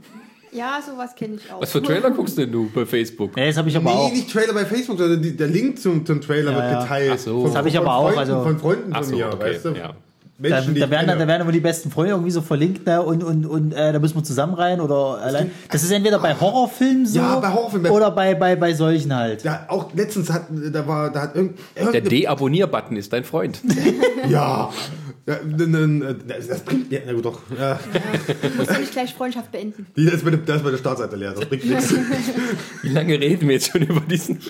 Ja, 0.52 0.80
sowas 0.86 1.14
kenne 1.14 1.36
ich 1.36 1.50
auch. 1.50 1.62
Was 1.62 1.72
für 1.72 1.82
Trailer 1.82 2.10
guckst 2.10 2.36
denn 2.36 2.52
du 2.52 2.68
bei 2.74 2.84
Facebook? 2.84 3.36
Ja, 3.38 3.46
das 3.46 3.56
habe 3.56 3.70
ich 3.70 3.76
aber 3.76 3.90
nee, 3.90 3.96
auch. 3.96 4.12
nicht 4.12 4.30
Trailer 4.30 4.52
bei 4.52 4.66
Facebook, 4.66 4.98
sondern 4.98 5.22
die, 5.22 5.34
der 5.34 5.48
Link 5.48 5.78
zum, 5.80 6.04
zum 6.04 6.20
Trailer 6.20 6.52
Ja, 6.52 6.58
wird 6.58 6.72
ja. 6.72 6.82
geteilt. 6.82 7.12
Ach 7.14 7.18
so. 7.18 7.34
Von- 7.40 7.44
Das 7.46 7.56
hab 7.56 7.66
ich 7.66 7.78
aber 7.78 7.94
auch, 7.94 8.02
Freunden, 8.12 8.18
also- 8.18 8.42
von 8.42 8.58
Freunden 8.58 8.94
von 8.94 9.04
so, 9.04 9.16
mir, 9.16 9.26
okay, 9.28 9.40
weißt 9.54 9.64
du? 9.64 9.68
ja. 9.70 9.96
Da, 10.42 10.48
Menschen, 10.56 10.74
da, 10.74 10.84
ich 10.84 10.90
werden, 10.90 11.06
da 11.06 11.26
werden 11.26 11.42
aber 11.42 11.52
die 11.52 11.60
besten 11.60 11.90
Freunde 11.90 12.12
irgendwie 12.12 12.30
so 12.30 12.40
verlinkt 12.40 12.86
ne? 12.86 13.00
und, 13.02 13.22
und, 13.22 13.46
und 13.46 13.72
äh, 13.72 13.92
da 13.92 13.98
müssen 13.98 14.16
wir 14.16 14.24
zusammen 14.24 14.54
rein 14.54 14.80
oder 14.80 15.18
allein. 15.22 15.50
Das 15.70 15.82
ist 15.82 15.90
entweder 15.90 16.18
bei 16.18 16.34
Horrorfilmen 16.38 17.06
so 17.06 17.18
Ja, 17.18 17.36
bei 17.38 17.52
Horrorfilmen. 17.52 17.90
oder 17.92 18.10
bei, 18.10 18.34
bei, 18.34 18.56
bei 18.56 18.74
solchen 18.74 19.14
halt. 19.14 19.44
Ja, 19.44 19.66
auch 19.68 19.92
letztens 19.94 20.30
hat, 20.32 20.46
da 20.50 20.86
war, 20.86 21.10
da 21.10 21.22
hat 21.22 21.36
irgend, 21.36 21.58
Der 21.76 21.84
irgendeine 21.84 22.08
Deabonnier-Button 22.08 22.96
ist 22.96 23.12
dein 23.12 23.24
Freund. 23.24 23.60
Ja. 24.28 24.70
Ja 25.26 26.12
das, 26.26 26.48
das 26.48 26.60
bringt. 26.64 26.90
Ja, 26.90 27.00
na 27.06 27.12
gut, 27.12 27.24
doch. 27.24 27.40
Ja, 27.58 27.78
Musst 28.56 28.70
du 28.70 28.80
nicht 28.80 28.92
gleich 28.92 29.14
Freundschaft 29.14 29.52
beenden. 29.52 29.86
die 29.96 30.06
ist 30.06 30.24
bei 30.24 30.30
der, 30.30 30.40
das 30.40 30.56
ist 30.56 30.62
bei 30.64 30.70
der 30.70 30.78
Startseite 30.78 31.16
leer. 31.16 31.32
Das 31.32 31.46
bringt 31.46 31.64
nichts. 31.64 31.94
Wie 32.82 32.88
lange 32.88 33.20
reden 33.20 33.48
wir 33.48 33.54
jetzt 33.54 33.70
schon 33.70 33.82
über 33.82 34.00
diesen 34.00 34.40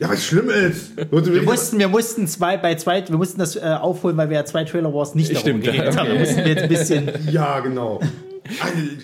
Ja, 0.00 0.08
was 0.08 0.24
schlimm 0.24 0.48
ist. 0.50 0.96
Wir 0.96 1.42
mussten, 1.42 1.78
wir 1.78 1.88
mussten 1.88 2.26
zwei 2.26 2.56
bei 2.56 2.74
zwei, 2.76 3.06
wir 3.06 3.16
mussten 3.16 3.38
das 3.38 3.56
äh, 3.56 3.60
aufholen, 3.60 4.16
weil 4.16 4.30
wir 4.30 4.36
ja 4.38 4.44
zwei 4.44 4.64
Trailer 4.64 4.92
Wars 4.92 5.14
nicht 5.14 5.30
darum 5.30 5.42
Stimmt, 5.42 5.64
geredet 5.64 5.88
okay. 5.88 5.96
haben. 5.96 6.08
Da 6.08 6.14
mussten 6.18 6.36
wir 6.38 6.48
jetzt 6.48 6.62
ein 6.62 6.68
bisschen. 6.68 7.10
Ja, 7.30 7.60
genau. 7.60 8.00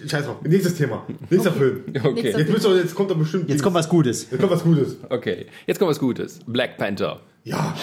Scheiß 0.07 0.25
drauf. 0.25 0.43
Nächstes 0.43 0.75
Thema. 0.75 1.07
Nächster 1.31 1.53
Film. 1.53 1.85
Okay. 2.03 2.35
Jetzt, 2.37 2.51
müsst 2.51 2.67
ihr, 2.67 2.77
jetzt 2.77 2.95
kommt 2.95 3.11
doch 3.11 3.17
bestimmt. 3.17 3.49
Jetzt 3.49 3.63
kommt 3.63 3.77
was 3.77 3.89
Gutes. 3.89 4.29
Jetzt 4.31 4.41
kommt 4.41 4.53
was 4.53 4.65
Gutes. 4.65 4.97
Okay, 5.09 5.47
jetzt 5.67 5.79
kommt 5.79 5.91
was 5.91 5.99
Gutes. 6.01 6.41
Black 6.47 6.77
Panther. 6.77 7.21
Ja. 7.45 7.77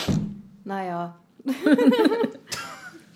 Naja. 0.63 1.15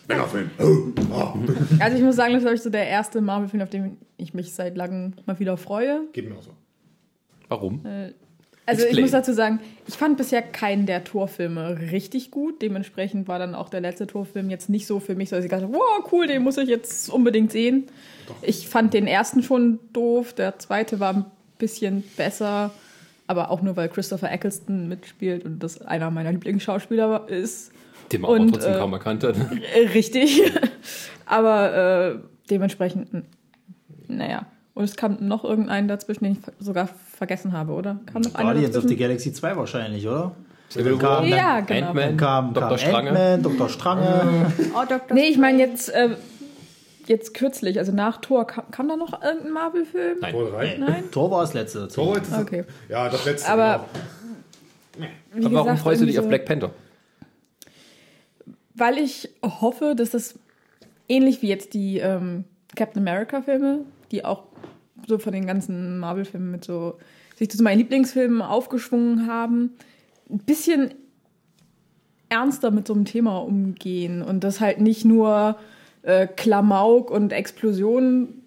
Männerfilm. 0.10 0.50
Also 1.80 1.98
ich 1.98 2.04
muss 2.04 2.16
sagen, 2.16 2.34
das 2.34 2.40
ist 2.40 2.44
glaube 2.44 2.56
ich 2.56 2.62
so 2.62 2.70
der 2.70 2.88
erste 2.88 3.22
Marvel-Film, 3.22 3.64
auf 3.64 3.70
den 3.70 3.98
ich 4.18 4.34
mich 4.34 4.54
seit 4.54 4.76
langem 4.76 5.14
mal 5.26 5.40
wieder 5.40 5.56
freue. 5.56 6.02
Geht 6.12 6.28
mir 6.28 6.36
auch 6.36 6.44
so. 6.44 6.52
Warum? 7.48 7.82
Also 8.66 8.82
ich 8.82 8.88
Explain. 8.90 9.02
muss 9.02 9.12
dazu 9.12 9.34
sagen, 9.34 9.60
ich 9.88 9.96
fand 9.96 10.18
bisher 10.18 10.42
keinen 10.42 10.86
der 10.86 11.04
Torfilme 11.04 11.80
richtig 11.92 12.30
gut. 12.32 12.62
Dementsprechend 12.62 13.28
war 13.28 13.40
dann 13.40 13.56
auch 13.56 13.70
der 13.70 13.82
letzte 13.82 14.06
Torfilm 14.08 14.50
jetzt 14.50 14.70
nicht 14.70 14.86
so 14.86 15.00
für 15.00 15.16
mich, 15.16 15.30
so 15.30 15.36
dass 15.36 15.46
ich 15.46 15.52
dachte, 15.52 15.70
wow, 15.72 16.12
cool, 16.12 16.28
den 16.28 16.44
muss 16.44 16.58
ich 16.58 16.70
jetzt 16.70 17.10
unbedingt 17.10 17.52
sehen. 17.52 17.86
Ich 18.42 18.68
fand 18.68 18.94
den 18.94 19.08
ersten 19.08 19.42
schon 19.42 19.80
doof, 19.94 20.34
der 20.34 20.60
zweite 20.60 21.00
war 21.00 21.14
ein 21.14 21.26
bisschen 21.58 22.04
besser, 22.18 22.72
aber 23.26 23.50
auch 23.50 23.62
nur, 23.62 23.76
weil 23.76 23.90
Christopher 23.90 24.32
Eccleston 24.32 24.88
mitspielt 24.88 25.46
und 25.46 25.64
das 25.64 25.82
einer 25.82 26.12
meiner 26.12 26.32
Lieblingsschauspieler 26.32 27.28
ist. 27.28 27.72
Den 28.12 28.22
man 28.22 28.32
aber 28.32 28.40
Und, 28.42 28.52
trotzdem 28.54 28.74
äh, 28.74 28.78
kaum 28.78 28.94
erkannt 28.94 29.24
hat. 29.24 29.36
Äh, 29.76 29.88
Richtig. 29.94 30.42
aber 31.26 31.74
äh, 32.16 32.20
dementsprechend, 32.50 33.26
naja. 34.08 34.46
Und 34.74 34.84
es 34.86 34.96
kam 34.96 35.18
noch 35.20 35.44
irgendeinen 35.44 35.88
dazwischen, 35.88 36.24
den 36.24 36.34
ich 36.34 36.40
sogar 36.66 36.88
vergessen 37.16 37.52
habe, 37.54 37.74
oder? 37.74 38.00
Kam 38.12 38.22
noch 38.22 38.34
Guardians 38.34 38.78
of 38.78 38.86
the? 38.88 38.96
Galaxy 38.96 39.34
2 39.34 39.58
wahrscheinlich, 39.58 40.08
oder? 40.08 40.32
Civil 40.70 40.98
Kam 40.98 41.02
War, 41.10 41.20
dann- 41.22 41.30
Ja, 41.30 41.60
genau. 41.62 41.88
Ant-Man, 41.88 42.08
Dann 42.10 42.18
kam, 42.18 42.54
Dr. 42.54 42.70
kam 42.70 42.78
Strange. 42.78 43.10
Ant-Man, 43.10 43.44
Dr. 43.44 43.70
Strange. 43.70 44.52
Oh, 44.76 44.84
Dr. 44.88 45.16
Nee, 45.16 45.28
ich 45.28 45.38
meine 45.38 45.58
jetzt, 45.58 45.90
äh, 45.90 46.10
jetzt 47.08 47.34
kürzlich, 47.34 47.78
also 47.80 47.92
nach 47.92 48.22
Thor, 48.22 48.46
kam, 48.48 48.70
kam 48.72 48.88
da 48.88 48.96
noch 48.96 49.22
irgendein 49.22 49.52
Marvel-Film? 49.52 50.18
Nein. 50.22 50.32
Tor 50.32 50.52
3. 50.52 50.78
Nein? 50.80 51.04
Tor 51.12 51.32
war 51.32 51.42
das 51.42 51.54
letzte. 51.56 51.88
Tor 51.88 52.18
ist 52.18 52.32
Okay. 52.32 52.64
Ja, 52.88 53.10
das 53.10 53.26
letzte. 53.26 53.50
Aber 53.52 53.86
genau. 54.94 55.08
wie 55.34 55.46
Aber 55.46 55.54
warum 55.56 55.66
gesagt, 55.68 55.80
freust 55.82 56.02
du 56.02 56.06
dich 56.06 56.16
irgendwie 56.16 56.20
auf 56.20 56.24
so- 56.26 56.30
Black 56.30 56.46
Panther? 56.46 56.70
Weil 58.80 58.98
ich 58.98 59.30
hoffe, 59.44 59.94
dass 59.96 60.12
das 60.12 60.40
ähnlich 61.08 61.42
wie 61.42 61.50
jetzt 61.50 61.74
die 61.74 62.00
ähm, 62.00 62.46
Captain 62.76 63.02
America-Filme, 63.02 63.82
die 64.12 64.26
auch 64.26 64.44
so 65.08 65.18
von 65.18 65.34
den 65.34 65.46
ganzen 65.46 66.00
Marvel-Filmen 66.00 66.52
mit 66.52 66.66
so 66.66 66.98
sich 67.36 67.50
zu 67.50 67.62
meinen 67.64 67.80
Lieblingsfilmen 67.80 68.42
aufgeschwungen 68.42 69.28
haben, 69.28 69.72
ein 70.30 70.40
bisschen 70.40 70.94
ernster 72.30 72.72
mit 72.72 72.88
so 72.88 72.94
einem 72.94 73.06
Thema 73.06 73.38
umgehen 73.38 74.22
und 74.22 74.44
das 74.44 74.60
halt 74.60 74.82
nicht 74.82 75.06
nur 75.06 75.58
äh, 76.04 76.28
Klamauk 76.28 77.12
und 77.12 77.34
Explosionen, 77.34 78.44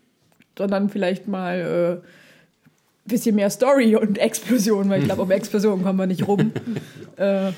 sondern 0.56 0.88
vielleicht 0.88 1.26
mal 1.26 2.00
äh, 2.02 2.06
bisschen 3.04 3.34
mehr 3.34 3.50
Story 3.50 3.96
und 3.96 4.18
Explosion, 4.18 4.88
weil 4.88 5.00
ich 5.00 5.06
glaube, 5.06 5.22
um 5.22 5.30
Explosionen 5.30 5.84
kommen 5.84 5.98
wir 5.98 6.06
nicht 6.06 6.26
rum. 6.26 6.52
äh, 7.16 7.52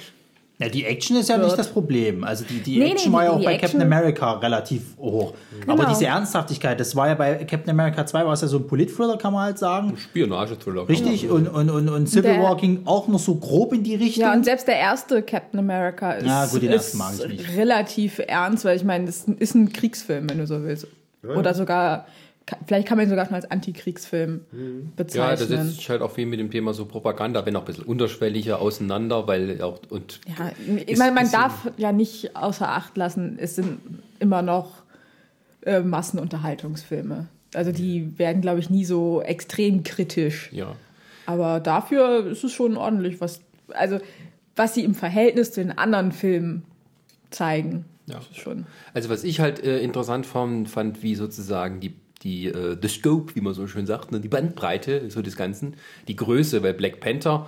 Ja, 0.58 0.68
die 0.68 0.84
Action 0.84 1.16
ist 1.16 1.28
ja 1.28 1.34
Wird. 1.36 1.46
nicht 1.46 1.58
das 1.58 1.68
Problem. 1.68 2.22
Also 2.22 2.44
die, 2.48 2.60
die 2.60 2.78
Nee, 2.78 2.92
Action 2.92 3.10
nee, 3.10 3.16
war 3.16 3.24
ja 3.24 3.30
auch 3.32 3.42
bei 3.42 3.54
Action- 3.54 3.80
Captain 3.80 3.82
America 3.82 4.32
relativ 4.34 4.96
hoch. 4.98 5.34
Aber 5.66 5.76
Genau. 5.78 5.88
diese 5.88 6.06
Ernsthaftigkeit, 6.06 6.78
das 6.78 6.94
war 6.94 7.08
ja 7.08 7.14
bei 7.14 7.34
Captain 7.44 7.70
America 7.70 8.06
2, 8.06 8.24
war 8.24 8.32
es 8.32 8.40
ja 8.40 8.46
so 8.46 8.58
ein 8.58 8.66
Polit-Thriller, 8.68 9.18
kann 9.18 9.32
man 9.32 9.42
halt 9.46 9.58
sagen. 9.58 9.96
Spionage-Thriller. 9.96 10.88
Richtig, 10.88 11.28
und, 11.28 11.48
und, 11.48 11.70
und, 11.70 11.88
und 11.88 12.06
Civil 12.08 12.40
War 12.40 12.56
ging 12.56 12.82
auch 12.84 13.08
noch 13.08 13.18
so 13.18 13.34
grob 13.34 13.72
in 13.72 13.82
die 13.82 13.96
Richtung. 13.96 14.22
ja, 14.22 14.32
und 14.32 14.44
selbst 14.44 14.68
der 14.68 14.76
erste 14.78 15.22
Captain 15.22 15.58
America 15.58 16.12
ist, 16.12 16.26
Ja, 16.26 16.46
gut, 16.46 16.62
den 16.62 16.70
ist 16.70 16.94
ersten 16.94 16.98
mag 16.98 17.14
ich 17.18 17.26
nicht. 17.26 17.56
relativ 17.56 18.20
ernst, 18.24 18.64
weil 18.64 18.76
ich 18.76 18.84
meine, 18.84 19.06
das 19.06 19.24
ist 19.24 19.54
ein 19.56 19.72
Kriegsfilm, 19.72 20.30
wenn 20.30 20.38
du 20.38 20.46
so 20.46 20.62
willst. 20.62 20.86
Oder 21.26 21.54
sogar, 21.54 22.06
vielleicht 22.66 22.86
kann 22.86 22.98
man 22.98 23.06
ihn 23.06 23.10
sogar 23.10 23.24
schon 23.26 23.34
als 23.34 23.50
Antikriegsfilm 23.50 24.40
Ja, 24.52 24.58
bezeichnen. 24.96 25.38
das 25.38 25.48
setzt 25.66 25.76
sich 25.78 25.90
halt 25.90 26.02
auch 26.02 26.10
viel 26.12 26.26
mit 26.26 26.38
dem 26.40 26.50
Thema 26.50 26.74
so 26.74 26.84
Propaganda, 26.84 27.44
wenn 27.46 27.56
auch 27.56 27.60
ein 27.62 27.66
bisschen 27.66 27.84
unterschwelliger 27.84 28.60
auseinander, 28.60 29.26
weil 29.26 29.60
auch 29.62 29.80
und 29.88 30.20
Ja, 30.38 30.50
Ist- 30.86 30.98
man, 30.98 31.14
man 31.14 31.30
darf 31.30 31.70
ja 31.76 31.92
nicht 31.92 32.36
außer 32.36 32.68
Acht 32.68 32.96
lassen, 32.96 33.38
es 33.40 33.54
sind 33.56 33.78
immer 34.18 34.42
noch 34.42 34.82
äh, 35.62 35.80
Massenunterhaltungsfilme. 35.80 37.26
Also 37.54 37.72
die 37.72 38.18
werden, 38.18 38.42
glaube 38.42 38.58
ich, 38.60 38.68
nie 38.70 38.84
so 38.84 39.22
extrem 39.22 39.82
kritisch. 39.82 40.50
ja. 40.52 40.74
Aber 41.26 41.58
dafür 41.60 42.26
ist 42.26 42.44
es 42.44 42.52
schon 42.52 42.76
ordentlich, 42.76 43.18
was, 43.22 43.40
also, 43.68 43.98
was 44.56 44.74
sie 44.74 44.84
im 44.84 44.94
Verhältnis 44.94 45.52
zu 45.52 45.62
den 45.62 45.72
anderen 45.78 46.12
Filmen 46.12 46.64
zeigen. 47.30 47.86
Ja. 48.06 48.16
Das 48.16 48.26
ist 48.28 48.36
schon. 48.36 48.66
Also 48.92 49.08
was 49.08 49.24
ich 49.24 49.40
halt 49.40 49.64
äh, 49.64 49.78
interessant 49.78 50.26
fand, 50.26 50.68
fand, 50.68 51.02
wie 51.02 51.14
sozusagen 51.14 51.80
die, 51.80 51.94
die 52.24 52.46
äh, 52.46 52.76
the 52.80 52.88
scope, 52.88 53.36
wie 53.36 53.40
man 53.40 53.54
so 53.54 53.66
schön 53.66 53.86
sagt, 53.86 54.10
ne, 54.10 54.20
die 54.20 54.28
Bandbreite 54.28 55.10
so 55.10 55.22
des 55.22 55.36
Ganzen, 55.36 55.74
die 56.08 56.16
Größe, 56.16 56.62
weil 56.62 56.74
Black 56.74 57.00
Panther, 57.00 57.46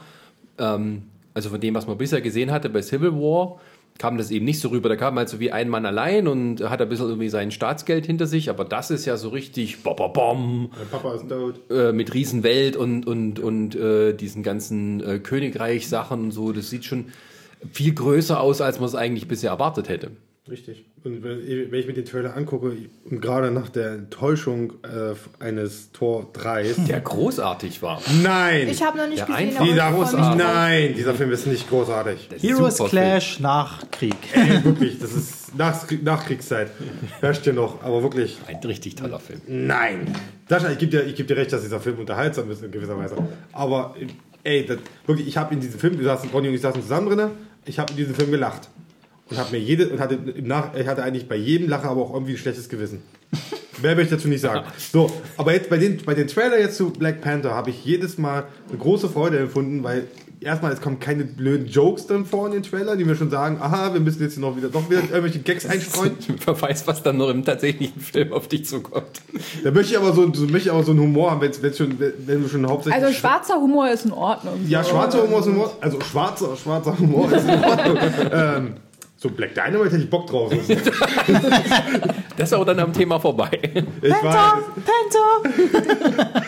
ähm, 0.58 1.02
also 1.34 1.50
von 1.50 1.60
dem, 1.60 1.74
was 1.74 1.86
man 1.86 1.98
bisher 1.98 2.20
gesehen 2.20 2.50
hatte 2.50 2.68
bei 2.68 2.82
Civil 2.82 3.12
War, 3.12 3.58
kam 3.98 4.18
das 4.18 4.30
eben 4.30 4.44
nicht 4.44 4.60
so 4.60 4.68
rüber. 4.68 4.88
Da 4.88 4.96
kam 4.96 5.16
halt 5.16 5.28
so 5.28 5.40
wie 5.40 5.52
ein 5.52 5.68
Mann 5.68 5.86
allein 5.86 6.28
und 6.28 6.60
hat 6.68 6.80
ein 6.82 6.88
bisschen 6.88 7.08
irgendwie 7.08 7.28
sein 7.28 7.50
Staatsgeld 7.50 8.06
hinter 8.06 8.26
sich, 8.26 8.50
aber 8.50 8.64
das 8.64 8.90
ist 8.90 9.06
ja 9.06 9.16
so 9.16 9.30
richtig 9.30 9.82
bom, 9.82 9.96
bom, 9.96 10.12
bom, 10.12 10.70
Mein 10.76 10.88
Papa 10.90 11.14
ist 11.14 11.28
tot. 11.28 11.60
äh, 11.70 11.92
mit 11.92 12.12
Riesenwelt 12.12 12.76
und, 12.76 13.06
und, 13.06 13.38
und 13.38 13.74
äh, 13.74 14.12
diesen 14.12 14.42
ganzen 14.42 15.02
äh, 15.02 15.18
Königreich-Sachen 15.18 16.24
und 16.24 16.30
so. 16.30 16.52
Das 16.52 16.70
sieht 16.70 16.84
schon 16.84 17.06
viel 17.72 17.94
größer 17.94 18.38
aus, 18.40 18.60
als 18.60 18.78
man 18.78 18.88
es 18.88 18.94
eigentlich 18.94 19.28
bisher 19.28 19.50
erwartet 19.50 19.88
hätte. 19.88 20.10
Richtig. 20.48 20.84
Und 21.02 21.24
wenn, 21.24 21.40
ich 21.74 21.86
mir 21.88 21.92
den 21.92 22.04
Trailer 22.04 22.36
angucke, 22.36 22.72
und 23.10 23.20
gerade 23.20 23.50
nach 23.50 23.68
der 23.68 23.92
Enttäuschung 23.92 24.74
äh, 24.84 25.14
eines 25.44 25.90
Tor 25.90 26.30
3. 26.32 26.74
Der 26.88 27.00
großartig 27.00 27.82
war. 27.82 28.00
Nein! 28.22 28.68
Ich 28.68 28.80
habe 28.82 28.96
noch 28.98 29.08
nicht 29.08 29.18
Ja, 29.18 29.24
gesehen, 29.26 29.56
aber 29.56 29.64
ich 29.66 29.72
dieser, 29.72 29.90
großartig. 29.92 30.44
nein, 30.44 30.94
dieser 30.96 31.14
Film 31.14 31.32
ist 31.32 31.46
nicht 31.48 31.68
großartig. 31.68 32.28
Heroes 32.40 32.76
Super 32.76 32.90
Clash 32.90 33.40
nach 33.40 33.90
Krieg. 33.90 34.14
Ey, 34.34 34.62
wirklich, 34.64 34.98
das 35.00 35.12
ist 35.14 35.56
nach, 35.56 35.84
Nachkriegszeit. 36.02 36.70
Herrscht 37.20 37.42
hier 37.42 37.52
noch, 37.52 37.82
aber 37.82 38.02
wirklich, 38.04 38.38
Ein 38.46 38.56
richtig 38.64 38.94
toller 38.94 39.18
Film. 39.18 39.40
nein. 39.48 40.14
Sascha, 40.48 40.70
ich 40.70 40.78
gebe 40.78 40.92
dir, 40.92 41.04
ich 41.06 41.16
geb 41.16 41.26
dir 41.26 41.36
recht, 41.36 41.52
dass 41.52 41.62
dieser 41.62 41.80
Film 41.80 41.98
unterhaltsam 41.98 42.48
ist 42.52 42.62
in 42.62 42.70
gewisser 42.70 42.96
Weise. 42.96 43.16
Aber, 43.52 43.96
ey, 44.44 44.64
das, 44.64 44.78
wirklich, 45.06 45.26
ich 45.26 45.36
habe 45.36 45.52
in 45.54 45.60
diesem 45.60 45.80
Film, 45.80 45.98
wir 45.98 46.04
saßen, 46.04 46.30
Ronny 46.30 46.48
und 46.48 46.54
ich 46.54 46.60
saßen 46.60 46.80
zusammen 46.82 47.08
drin, 47.10 47.30
ich 47.64 47.80
habe 47.80 47.90
in 47.90 47.96
diesem 47.96 48.14
Film 48.14 48.30
gelacht. 48.30 48.68
Und 49.28 49.38
habe 49.38 49.52
mir 49.52 49.58
jede, 49.58 49.88
und 49.88 49.98
hatte 49.98 50.14
im 50.14 50.46
Nach, 50.46 50.74
ich 50.74 50.86
hatte 50.86 51.02
eigentlich 51.02 51.28
bei 51.28 51.36
jedem 51.36 51.68
Lacher 51.68 51.90
aber 51.90 52.02
auch 52.02 52.14
irgendwie 52.14 52.32
ein 52.32 52.38
schlechtes 52.38 52.68
Gewissen. 52.68 53.02
Mehr 53.82 53.96
will 53.96 54.04
ich 54.04 54.10
dazu 54.10 54.28
nicht 54.28 54.40
sagen. 54.40 54.66
So, 54.92 55.10
aber 55.36 55.52
jetzt 55.52 55.68
bei 55.68 55.78
den, 55.78 55.98
bei 56.04 56.14
den 56.14 56.28
Trailer 56.28 56.58
jetzt 56.58 56.76
zu 56.76 56.90
Black 56.90 57.20
Panther 57.20 57.54
habe 57.54 57.70
ich 57.70 57.84
jedes 57.84 58.18
Mal 58.18 58.44
eine 58.68 58.78
große 58.78 59.08
Freude 59.08 59.38
empfunden, 59.38 59.82
weil 59.82 60.06
erstmal 60.40 60.72
es 60.72 60.80
kommen 60.80 61.00
keine 61.00 61.24
blöden 61.24 61.66
Jokes 61.66 62.06
dann 62.06 62.24
vor 62.24 62.46
in 62.46 62.52
den 62.52 62.62
Trailer, 62.62 62.96
die 62.96 63.04
mir 63.04 63.16
schon 63.16 63.30
sagen, 63.30 63.58
aha, 63.60 63.92
wir 63.92 64.00
müssen 64.00 64.22
jetzt 64.22 64.34
hier 64.34 64.42
noch 64.42 64.56
wieder 64.56 64.68
doch 64.68 64.88
wieder 64.88 65.00
irgendwelche 65.00 65.40
Gags 65.40 65.66
einstreuen. 65.66 66.16
Wer 66.44 66.62
weiß, 66.62 66.86
was 66.86 67.02
dann 67.02 67.16
noch 67.16 67.28
im 67.28 67.44
tatsächlichen 67.44 68.00
Film 68.00 68.32
auf 68.32 68.48
dich 68.48 68.64
zukommt. 68.64 69.20
Da 69.64 69.70
möchte 69.70 69.92
ich 69.92 69.98
aber 69.98 70.12
so, 70.12 70.32
so, 70.32 70.44
möchte 70.44 70.68
ich 70.68 70.70
aber 70.70 70.84
so 70.84 70.92
einen 70.92 71.00
Humor 71.00 71.32
haben, 71.32 71.40
wenn, 71.40 71.62
wenn, 71.62 71.74
schon, 71.74 71.98
wenn 71.98 72.42
du 72.42 72.48
schon 72.48 72.66
hauptsächlich. 72.66 73.02
Also 73.02 73.18
schwarzer 73.18 73.56
Humor 73.56 73.90
ist 73.90 74.04
in 74.04 74.12
Ordnung. 74.12 74.54
ja, 74.68 74.84
schwarzer 74.84 75.22
Humor 75.22 75.40
ist 75.40 75.46
Humor. 75.46 75.76
Also 75.80 76.00
schwarzer, 76.00 76.56
schwarzer 76.56 76.98
Humor 76.98 77.32
ist 77.32 77.44
in 77.44 77.64
Ordnung. 77.64 77.98
ähm, 78.32 78.74
so 79.26 79.34
Black 79.34 79.54
Dynamite 79.54 79.90
hätte 79.90 80.02
ich 80.04 80.10
Bock 80.10 80.26
drauf. 80.26 80.52
Das 82.36 82.50
ist 82.50 82.52
auch 82.52 82.66
dann 82.66 82.78
am 82.80 82.92
Thema 82.92 83.18
vorbei. 83.18 83.48
Ich 84.02 84.10
weiß. 84.10 84.22
Panther! 84.84 86.42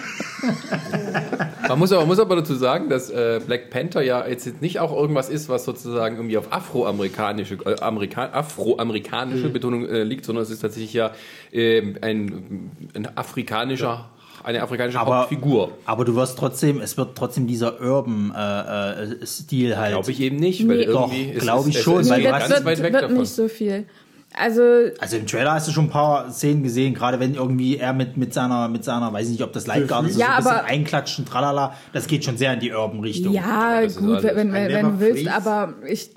Man 1.66 1.78
muss 1.78 1.92
aber, 1.92 2.04
muss 2.04 2.18
aber 2.18 2.36
dazu 2.36 2.54
sagen, 2.54 2.90
dass 2.90 3.08
äh, 3.08 3.40
Black 3.46 3.70
Panther 3.70 4.02
ja 4.02 4.26
jetzt 4.26 4.60
nicht 4.60 4.80
auch 4.80 4.94
irgendwas 4.94 5.30
ist, 5.30 5.48
was 5.48 5.64
sozusagen 5.64 6.16
irgendwie 6.16 6.36
auf 6.36 6.52
afroamerikanische 6.52 7.54
äh, 7.64 7.80
Amerika 7.80 8.26
afroamerikanische 8.32 9.48
Betonung 9.48 9.88
äh, 9.88 10.02
liegt, 10.02 10.26
sondern 10.26 10.42
es 10.42 10.50
ist 10.50 10.60
tatsächlich 10.60 10.92
ja 10.92 11.12
ähm, 11.52 11.96
ein, 12.02 12.70
ein 12.94 13.16
afrikanischer, 13.16 14.10
eine 14.48 14.62
afrikanische 14.62 14.98
Aber- 14.98 15.18
Hauptfigur. 15.20 15.72
Aber 15.84 16.04
du 16.04 16.14
wirst 16.14 16.38
trotzdem, 16.38 16.80
es 16.80 16.96
wird 16.96 17.16
trotzdem 17.16 17.46
dieser 17.46 17.80
Urban-Stil 17.80 19.76
halt. 19.76 19.92
Glaube 19.92 20.10
ich 20.10 20.20
eben 20.20 20.36
nicht, 20.36 20.66
weil 20.68 20.78
Nee. 20.78 20.82
irgendwie 20.84 21.26
Doch, 21.26 21.34
ist 21.34 21.42
glaub 21.42 21.60
es- 21.60 21.66
ich 21.68 21.76
es- 21.76 21.82
schon, 21.82 22.00
es 22.00 22.10
weil 22.10 22.22
wird, 22.22 22.32
ganz 22.32 22.48
wird, 22.50 22.64
weit 22.64 22.82
weg 22.82 22.92
wird 22.92 23.02
davon. 23.04 23.16
nicht 23.18 23.30
so 23.32 23.48
viel. 23.48 23.86
Also, 24.34 24.62
Also 25.00 25.16
im 25.16 25.26
Trailer 25.26 25.52
hast 25.54 25.68
du 25.68 25.72
schon 25.72 25.84
ein 25.86 25.90
paar 25.90 26.30
Szenen 26.30 26.62
gesehen, 26.62 26.92
gerade 26.94 27.18
wenn 27.18 27.34
irgendwie 27.34 27.78
er 27.78 27.94
mit, 27.94 28.16
mit 28.18 28.34
seiner, 28.34 28.68
mit 28.68 28.84
seiner, 28.84 29.10
weiß 29.12 29.24
ich 29.26 29.32
nicht, 29.32 29.42
ob 29.42 29.52
das 29.54 29.64
ist, 29.64 29.72
so 29.72 29.80
Ja, 29.80 29.96
ein 29.96 30.04
bisschen 30.04 30.20
aber- 30.52 30.64
einklatschen, 30.64 31.24
tralala, 31.24 31.74
das 31.94 32.06
geht 32.06 32.24
schon 32.24 32.36
sehr 32.36 32.52
in 32.52 32.60
die 32.60 32.72
Urban-Richtung. 32.72 33.32
ja, 33.32 33.80
gut, 33.86 34.16
alles. 34.24 34.24
wenn, 34.36 34.52
wenn, 34.52 34.68
wenn 34.72 34.84
du 34.86 35.00
willst, 35.00 35.22
freeze. 35.22 35.34
aber 35.34 35.74
ich, 35.86 36.10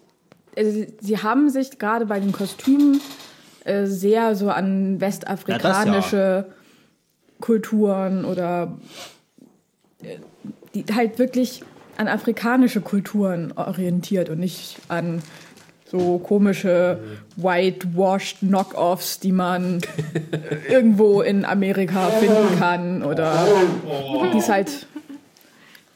also, 0.58 0.86
sie- 1.00 1.18
haben 1.20 1.50
sich 1.50 1.80
gerade 1.80 2.06
bei 2.06 2.20
den 2.20 2.32
Kostümen 2.34 3.00
äh, 3.64 3.86
sehr 3.86 4.36
so 4.36 4.50
an 4.50 5.00
westafrikanische 5.00 6.48
Kulturen 7.42 8.26
oder 8.26 8.78
äh, 10.02 10.18
die 10.74 10.86
halt 10.94 11.20
wirklich 11.20 11.64
an 11.98 12.08
afrikanische 12.08 12.82
Kulturen 12.82 13.52
orientiert 13.56 14.30
und 14.30 14.40
nicht 14.40 14.78
an 14.88 15.22
so 15.86 16.20
komische 16.20 17.00
whitewashed 17.36 18.40
Knockoffs, 18.40 19.20
die 19.20 19.34
man 19.34 19.82
irgendwo 20.70 21.22
in 21.22 21.44
Amerika 21.44 22.08
finden 22.10 22.58
kann 22.58 23.04
oder 23.04 23.46
die 24.34 24.38
es 24.38 24.48
halt 24.48 24.88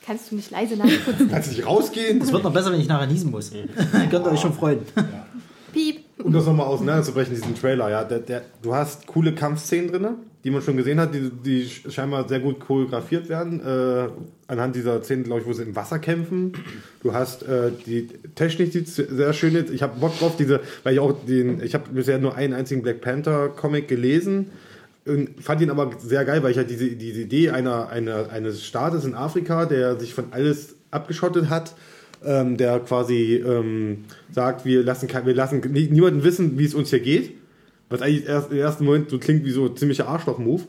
Kannst 0.06 0.30
du 0.30 0.36
nicht 0.36 0.52
leise 0.52 0.78
nachputzen? 0.78 1.32
Kannst 1.32 1.50
du 1.50 1.56
nicht 1.56 1.66
rausgehen? 1.66 2.22
Es 2.22 2.32
wird 2.32 2.44
noch 2.44 2.54
besser, 2.54 2.72
wenn 2.72 2.80
ich 2.80 2.88
nachher 2.88 3.08
niesen 3.08 3.32
muss. 3.32 3.52
Könnt 4.12 4.26
ihr 4.26 4.32
euch 4.32 4.40
schon 4.40 4.54
freuen. 4.54 4.80
Piep. 5.74 6.05
Um 6.26 6.34
das 6.34 6.48
nochmal 6.48 6.66
auseinanderzubrechen, 6.66 7.36
diesen 7.36 7.54
Trailer, 7.54 7.88
ja. 7.92 8.04
Der, 8.04 8.18
der, 8.18 8.42
du 8.64 8.74
hast 8.74 9.06
coole 9.06 9.36
Kampfszenen 9.36 9.92
drin, 9.92 10.08
die 10.44 10.50
man 10.50 10.64
schon 10.64 10.76
gesehen 10.76 11.00
hat, 11.00 11.14
die, 11.14 11.30
die 11.30 11.68
scheinbar 11.68 12.28
sehr 12.28 12.40
gut 12.40 12.60
choreografiert 12.60 13.30
werden. 13.30 13.60
Äh, 13.60 14.08
anhand 14.48 14.76
dieser 14.76 15.04
Szenen, 15.04 15.26
glaube 15.26 15.42
ich, 15.42 15.48
wo 15.48 15.54
sie 15.54 15.62
im 15.62 15.76
Wasser 15.76 16.00
kämpfen. 16.00 16.54
Du 17.04 17.14
hast 17.14 17.44
äh, 17.44 17.70
die 17.86 18.08
Technik, 18.34 18.72
die 18.72 18.80
sehr 18.80 19.34
schön 19.34 19.54
ist. 19.54 19.70
Ich 19.70 19.84
habe 19.84 20.00
Bock 20.00 20.18
drauf, 20.18 20.36
diese, 20.36 20.62
weil 20.82 20.96
ich 20.96 21.00
auch 21.00 21.14
den, 21.28 21.62
ich 21.62 21.76
habe 21.76 21.92
bisher 21.92 22.18
nur 22.18 22.34
einen 22.34 22.56
einzigen 22.56 22.82
Black 22.82 23.02
Panther 23.02 23.50
Comic 23.50 23.88
gelesen. 23.88 24.48
Und 25.06 25.44
fand 25.44 25.62
ihn 25.62 25.70
aber 25.70 25.92
sehr 26.00 26.26
geil, 26.26 26.42
weil 26.42 26.50
ich 26.50 26.58
halt 26.58 26.72
diese, 26.72 26.88
diese 26.88 27.22
Idee 27.22 27.52
einer, 27.52 27.90
einer, 27.90 28.32
eines 28.32 28.66
Staates 28.66 29.06
in 29.06 29.14
Afrika, 29.14 29.68
der 29.68 30.00
sich 30.00 30.16
von 30.16 30.26
alles 30.32 30.74
abgeschottet 30.90 31.52
hat, 31.52 31.76
ähm, 32.26 32.58
der 32.58 32.80
quasi 32.80 33.36
ähm, 33.36 34.06
sagt, 34.32 34.66
wir 34.66 34.84
lassen, 34.84 35.08
wir 35.26 35.34
lassen 35.36 35.62
nie- 35.72 35.88
niemanden 35.90 36.24
wissen, 36.24 36.58
wie 36.58 36.66
es 36.66 36.74
uns 36.74 36.90
hier 36.90 37.00
geht. 37.00 37.34
Was 37.90 38.02
eigentlich 38.02 38.26
erst 38.28 38.52
im 38.52 38.58
ersten 38.58 38.86
Moment 38.86 39.10
so 39.10 39.20
klingt 39.20 39.46
wie 39.46 39.52
so 39.52 39.66
ein 39.68 39.76
ziemlicher 39.78 40.08
Arschloch-Move. 40.08 40.64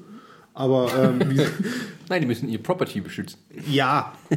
Aber 0.54 0.90
ähm, 0.98 1.18
Nein, 2.08 2.20
die 2.20 2.26
müssen 2.26 2.48
ihr 2.48 2.58
Property 2.62 3.00
beschützen. 3.00 3.38
Ja. 3.70 4.12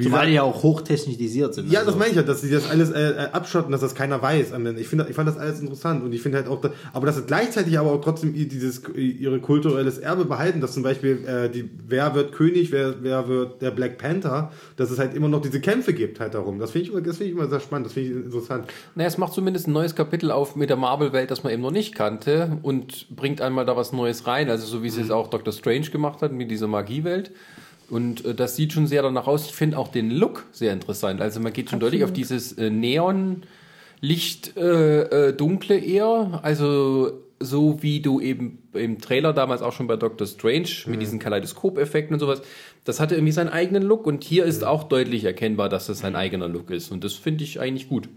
Zumal 0.00 0.26
die 0.26 0.32
ja 0.34 0.42
auch 0.42 0.62
hochtechnisiert 0.62 1.54
sind. 1.54 1.70
Ja, 1.70 1.80
also. 1.80 1.90
das 1.90 1.98
meine 1.98 2.10
ich 2.10 2.16
ja, 2.16 2.22
dass 2.22 2.40
sie 2.40 2.50
das 2.50 2.70
alles 2.70 2.90
äh, 2.90 3.10
äh, 3.10 3.16
abschotten, 3.32 3.70
dass 3.70 3.82
das 3.82 3.94
keiner 3.94 4.22
weiß. 4.22 4.52
Ich, 4.78 4.88
finde, 4.88 5.06
ich 5.08 5.14
fand 5.14 5.28
das 5.28 5.36
alles 5.36 5.60
interessant 5.60 6.02
und 6.02 6.12
ich 6.14 6.22
finde 6.22 6.38
halt 6.38 6.48
auch, 6.48 6.62
aber 6.92 7.06
dass 7.06 7.16
sie 7.16 7.22
gleichzeitig 7.22 7.78
aber 7.78 7.92
auch 7.92 8.00
trotzdem 8.00 8.32
dieses 8.32 8.82
ihre 8.94 9.40
kulturelles 9.40 9.98
Erbe 9.98 10.24
behalten, 10.24 10.60
dass 10.60 10.72
zum 10.72 10.82
Beispiel 10.82 11.24
äh, 11.26 11.50
die, 11.50 11.68
wer 11.86 12.14
wird 12.14 12.32
König, 12.32 12.72
wer, 12.72 13.02
wer 13.02 13.28
wird 13.28 13.60
der 13.60 13.70
Black 13.72 13.98
Panther, 13.98 14.52
dass 14.76 14.90
es 14.90 14.98
halt 14.98 15.14
immer 15.14 15.28
noch 15.28 15.42
diese 15.42 15.60
Kämpfe 15.60 15.92
gibt 15.92 16.18
halt 16.18 16.32
darum. 16.34 16.58
Das 16.58 16.70
finde 16.70 16.86
ich, 16.86 16.92
immer- 16.92 17.02
das 17.02 17.18
finde 17.18 17.32
ich 17.32 17.38
immer 17.38 17.48
sehr 17.48 17.60
spannend, 17.60 17.86
das 17.86 17.92
finde 17.92 18.10
ich 18.10 18.16
interessant. 18.24 18.66
Naja, 18.94 19.08
es 19.08 19.18
macht 19.18 19.34
zumindest 19.34 19.68
ein 19.68 19.72
neues 19.72 19.94
Kapitel 19.94 20.30
auf 20.30 20.56
mit 20.56 20.70
der 20.70 20.76
Marvel-Welt, 20.76 21.30
das 21.30 21.42
man 21.42 21.52
eben 21.52 21.62
noch 21.62 21.70
nicht 21.72 21.94
kannte 21.94 22.58
und 22.62 23.14
bringt 23.14 23.42
einmal 23.42 23.66
da 23.66 23.76
was 23.76 23.92
Neues 23.92 24.26
rein. 24.26 24.48
Also 24.48 24.66
so 24.66 24.82
wie 24.82 24.88
es 24.88 24.96
jetzt 24.96 25.12
auch 25.12 25.28
Doctor 25.28 25.52
Strange 25.52 25.90
gemacht 25.90 26.22
hat 26.22 26.32
mit 26.32 26.50
dieser 26.50 26.68
Magiewelt. 26.68 27.32
Und 27.90 28.24
äh, 28.24 28.34
das 28.34 28.56
sieht 28.56 28.72
schon 28.72 28.86
sehr 28.86 29.02
danach 29.02 29.26
aus. 29.26 29.46
Ich 29.46 29.52
finde 29.52 29.78
auch 29.78 29.88
den 29.88 30.10
Look 30.10 30.46
sehr 30.52 30.72
interessant. 30.72 31.20
Also 31.20 31.40
man 31.40 31.52
geht 31.52 31.70
schon 31.70 31.80
deutlich 31.80 32.04
auf 32.04 32.12
dieses 32.12 32.52
äh, 32.52 32.70
Neon, 32.70 33.42
Licht, 34.00 34.56
äh, 34.56 35.28
äh, 35.28 35.32
dunkle 35.32 35.78
eher. 35.78 36.40
Also 36.42 37.12
so 37.40 37.82
wie 37.82 38.00
du 38.00 38.20
eben 38.20 38.58
im 38.74 39.00
Trailer 39.00 39.32
damals 39.32 39.62
auch 39.62 39.72
schon 39.72 39.86
bei 39.86 39.96
Doctor 39.96 40.26
Strange 40.26 40.68
mit 40.86 41.00
diesen 41.00 41.18
Kaleidoskop-Effekten 41.18 42.14
und 42.14 42.20
sowas. 42.20 42.42
Das 42.84 43.00
hatte 43.00 43.14
irgendwie 43.14 43.32
seinen 43.32 43.48
eigenen 43.48 43.82
Look 43.82 44.06
und 44.06 44.24
hier 44.24 44.44
ist 44.44 44.62
auch 44.62 44.84
deutlich 44.84 45.24
erkennbar, 45.24 45.70
dass 45.70 45.86
das 45.86 46.00
sein 46.00 46.16
eigener 46.16 46.48
Look 46.48 46.70
ist. 46.70 46.92
Und 46.92 47.02
das 47.02 47.14
finde 47.14 47.44
ich 47.44 47.58
eigentlich 47.58 47.88
gut. 47.88 48.08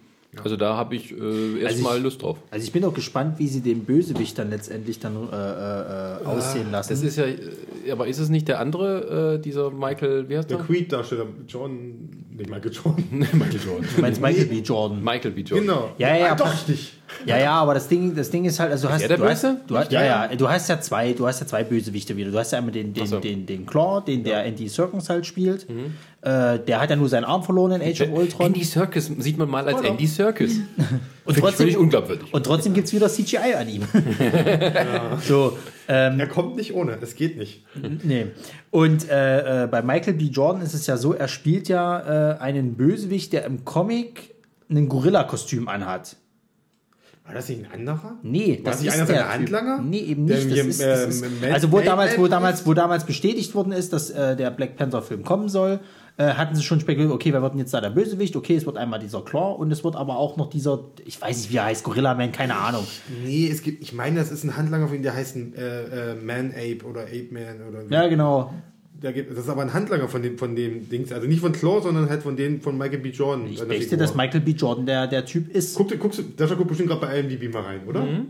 Also 0.44 0.56
da 0.58 0.76
habe 0.76 0.96
ich 0.96 1.12
äh, 1.12 1.60
erstmal 1.62 1.98
ich- 1.98 2.04
Lust 2.04 2.22
drauf. 2.22 2.38
Also 2.50 2.66
ich 2.66 2.72
bin 2.72 2.84
auch 2.86 2.94
gespannt, 2.94 3.38
wie 3.40 3.48
sie 3.48 3.62
den 3.62 3.84
Bösewicht 3.86 4.38
dann 4.40 4.50
letztendlich 4.50 5.00
dann 5.00 5.16
äh, 5.16 5.36
äh, 5.36 6.24
äh, 6.24 6.26
aussehen 6.26 6.72
lassen. 6.72 6.90
Das 6.90 7.04
ist 7.04 7.18
ja, 7.18 7.26
äh, 7.26 7.92
aber 7.92 8.08
ist 8.08 8.18
es 8.20 8.30
nicht 8.30 8.48
der 8.48 8.60
andere, 8.60 9.36
äh, 9.36 9.42
dieser 9.42 9.70
Michael, 9.70 10.30
wie 10.30 10.38
heißt 10.38 10.50
Der 10.50 10.58
der? 10.58 10.66
Creed-Darsteller, 10.66 11.26
John, 11.48 12.10
nicht 12.36 12.50
Michael 12.50 12.72
Jordan. 12.72 13.06
Michael 13.12 13.60
Jordan. 13.64 13.88
du 13.96 14.02
meinst 14.02 14.22
Michael 14.22 14.46
B. 14.46 14.60
Jordan. 14.60 15.04
Michael 15.04 15.32
B. 15.32 15.42
Jordan. 15.42 15.68
genau. 15.68 15.92
Ja, 16.00 16.16
ja, 16.16 16.32
Ah, 16.32 16.36
doch, 16.36 16.52
richtig. 16.52 16.94
Ja, 17.26 17.38
ja, 17.38 17.52
aber 17.54 17.74
das 17.74 17.88
Ding, 17.88 18.16
das 18.16 18.30
Ding 18.30 18.46
ist 18.46 18.60
halt, 18.60 18.72
also 18.72 18.88
du 18.88 18.94
hast, 18.94 19.02
der 19.02 19.08
der 19.10 19.18
du 19.18 19.24
hast, 19.26 19.42
Böse? 19.42 19.62
du 19.68 19.78
hast, 19.78 19.92
ja, 19.92 20.04
ja, 20.04 20.28
du 20.36 20.50
hast 20.50 20.70
ja 20.70 20.80
zwei, 20.82 21.14
du 21.14 21.26
hast 21.28 21.40
ja 21.40 21.48
zwei 21.48 21.64
Bösewichte 21.64 22.16
wieder. 22.18 22.32
Du 22.32 22.38
hast 22.38 22.52
ja 22.52 22.58
einmal 22.58 22.72
den, 22.74 22.94
den, 22.94 23.08
so. 23.08 23.20
den, 23.20 23.46
den 23.46 23.66
Claw, 23.66 24.02
den 24.06 24.24
der 24.24 24.44
Andy 24.46 24.68
Serkins 24.68 25.10
halt 25.10 25.26
spielt. 25.26 25.68
Äh, 26.22 26.60
der 26.60 26.80
hat 26.80 26.90
ja 26.90 26.96
nur 26.96 27.10
seinen 27.10 27.26
Arm 27.26 27.44
verloren 27.44 27.74
in 27.74 27.82
Age 27.82 28.02
of 28.02 28.10
Ultron. 28.12 28.48
Andy 28.48 28.64
Serkis 28.64 29.12
sieht 29.18 29.38
man 29.38 29.50
mal 29.50 29.68
als 29.68 29.82
Andy 29.82 30.08
Serkis. 30.08 30.60
und 31.26 31.38
Finde 31.38 31.72
ich 31.72 31.78
unglaubwürdig. 31.78 32.34
Und 32.34 32.46
trotzdem 32.46 32.74
gibt's 32.74 32.94
wieder 32.94 33.10
CGI 33.10 33.56
an 33.58 33.70
ihm. 33.70 33.84
So, 35.22 35.58
ähm, 35.88 36.20
Er 36.20 36.28
kommt 36.28 36.56
nicht 36.56 36.74
ohne, 36.74 36.98
es 37.02 37.16
geht 37.16 37.38
nicht. 37.38 37.66
nee. 38.04 38.28
Und 38.72 39.10
äh, 39.10 39.64
äh, 39.64 39.68
bei 39.68 39.82
Michael 39.82 40.14
B. 40.14 40.26
Jordan 40.26 40.62
ist 40.62 40.74
es 40.74 40.88
ja 40.88 40.98
so, 40.98 41.14
er 41.14 41.28
spielt 41.28 41.68
ja 41.68 42.36
äh, 42.36 42.40
einen 42.40 42.76
Bösewicht, 42.76 43.34
der 43.34 43.46
im 43.46 43.66
Comic 43.66 44.34
ein 44.70 44.90
Gorilla-Kostüm 44.90 45.68
anhat. 45.68 46.16
War 47.26 47.34
das 47.36 47.48
nicht 47.48 47.64
ein 47.66 47.72
anderer? 47.88 48.18
Nee, 48.22 48.60
War 48.64 48.72
das 48.74 48.82
nicht 48.82 48.90
ist 48.90 48.96
einer 48.96 49.06
der 49.06 49.16
seiner 49.16 49.34
Handlanger? 49.34 49.82
Nee, 49.82 50.00
eben 50.00 50.26
nicht. 50.26 50.44
hier, 50.44 50.58
Das 50.66 50.68
ist, 50.68 50.82
das 50.82 51.06
ist, 51.16 51.42
Man- 51.42 51.54
also 51.54 51.72
wo 51.72 51.78
Man- 51.78 51.86
damals, 51.86 52.18
wo 52.18 52.22
Man- 52.24 52.32
damals, 52.32 52.66
wo 52.66 52.74
damals 52.74 53.06
bestätigt 53.06 53.56
worden 53.56 53.72
ist, 53.72 53.94
dass 53.94 54.10
äh, 54.10 54.36
der 54.36 54.52
Black 54.52 54.76
Panther 54.76 55.02
Film 55.02 55.24
kommen 55.24 55.48
soll, 55.48 55.80
äh, 56.18 56.26
hatten 56.34 56.54
sie 56.54 56.62
schon 56.64 56.80
spekuliert, 56.82 57.12
okay, 57.12 57.32
wer 57.34 57.42
wird 57.42 57.54
denn 57.54 57.60
jetzt 57.60 57.74
da 57.74 57.80
der 57.80 57.92
Bösewicht? 57.92 58.36
Okay, 58.36 58.56
es 58.56 58.66
wird 58.66 58.78
einmal 58.78 59.00
dieser 59.00 59.22
Claw 59.22 59.54
und 59.58 59.72
es 59.72 59.84
wird 59.86 59.96
aber 59.96 60.18
auch 60.18 60.36
noch 60.36 60.50
dieser, 60.50 60.82
ich 61.06 61.20
weiß 61.22 61.38
nicht, 61.38 61.52
wie 61.52 61.56
er 61.58 61.64
heißt, 61.66 61.84
Gorilla 61.86 62.14
Man, 62.14 62.32
keine 62.34 62.56
Ahnung. 62.56 62.86
Nee, 63.26 63.48
es 63.50 63.62
gibt, 63.64 63.82
ich 63.82 63.94
meine, 63.94 64.20
das 64.20 64.30
ist 64.30 64.44
ein 64.44 64.58
Handlanger 64.58 64.88
von 64.90 64.98
ihm, 64.98 65.04
der 65.04 65.16
heißt 65.16 65.38
äh, 65.38 66.12
äh, 66.12 66.16
Man-Ape 66.16 66.86
oder 66.86 67.04
Ape-Man 67.04 67.68
oder 67.70 67.90
wie. 67.90 67.94
Ja, 67.94 68.08
genau. 68.10 68.54
Der 69.04 69.12
gibt, 69.14 69.30
das 69.32 69.40
ist 69.40 69.50
aber 69.50 69.62
ein 69.62 69.74
Handlanger 69.74 70.08
von 70.08 70.22
dem, 70.24 70.38
von 70.38 70.56
dem 70.56 70.90
Dings. 70.90 71.12
Also 71.12 71.28
nicht 71.28 71.42
von 71.42 71.52
Claw, 71.52 71.82
sondern 71.82 72.10
halt 72.10 72.24
von 72.24 72.38
dem 72.38 72.62
von 72.62 72.78
Michael 72.78 73.00
B. 73.00 73.10
Jordan. 73.10 73.48
Ich 73.48 73.60
denke, 73.60 73.76
Figur. 73.82 73.98
dass 73.98 74.16
Michael 74.16 74.40
B. 74.42 74.52
Jordan 74.52 74.86
der, 74.86 75.08
der 75.08 75.26
Typ 75.26 75.54
ist. 75.54 75.76
Guck, 75.76 76.00
guckst 76.00 76.20
du, 76.20 76.24
Sascha 76.38 76.56
guckt 76.56 76.70
bestimmt 76.70 76.90
gerade 76.90 77.02
bei 77.02 77.20
IMDb 77.20 77.54
mal 77.54 77.64
rein, 77.64 77.82
oder? 77.86 78.06
Mhm. 78.06 78.28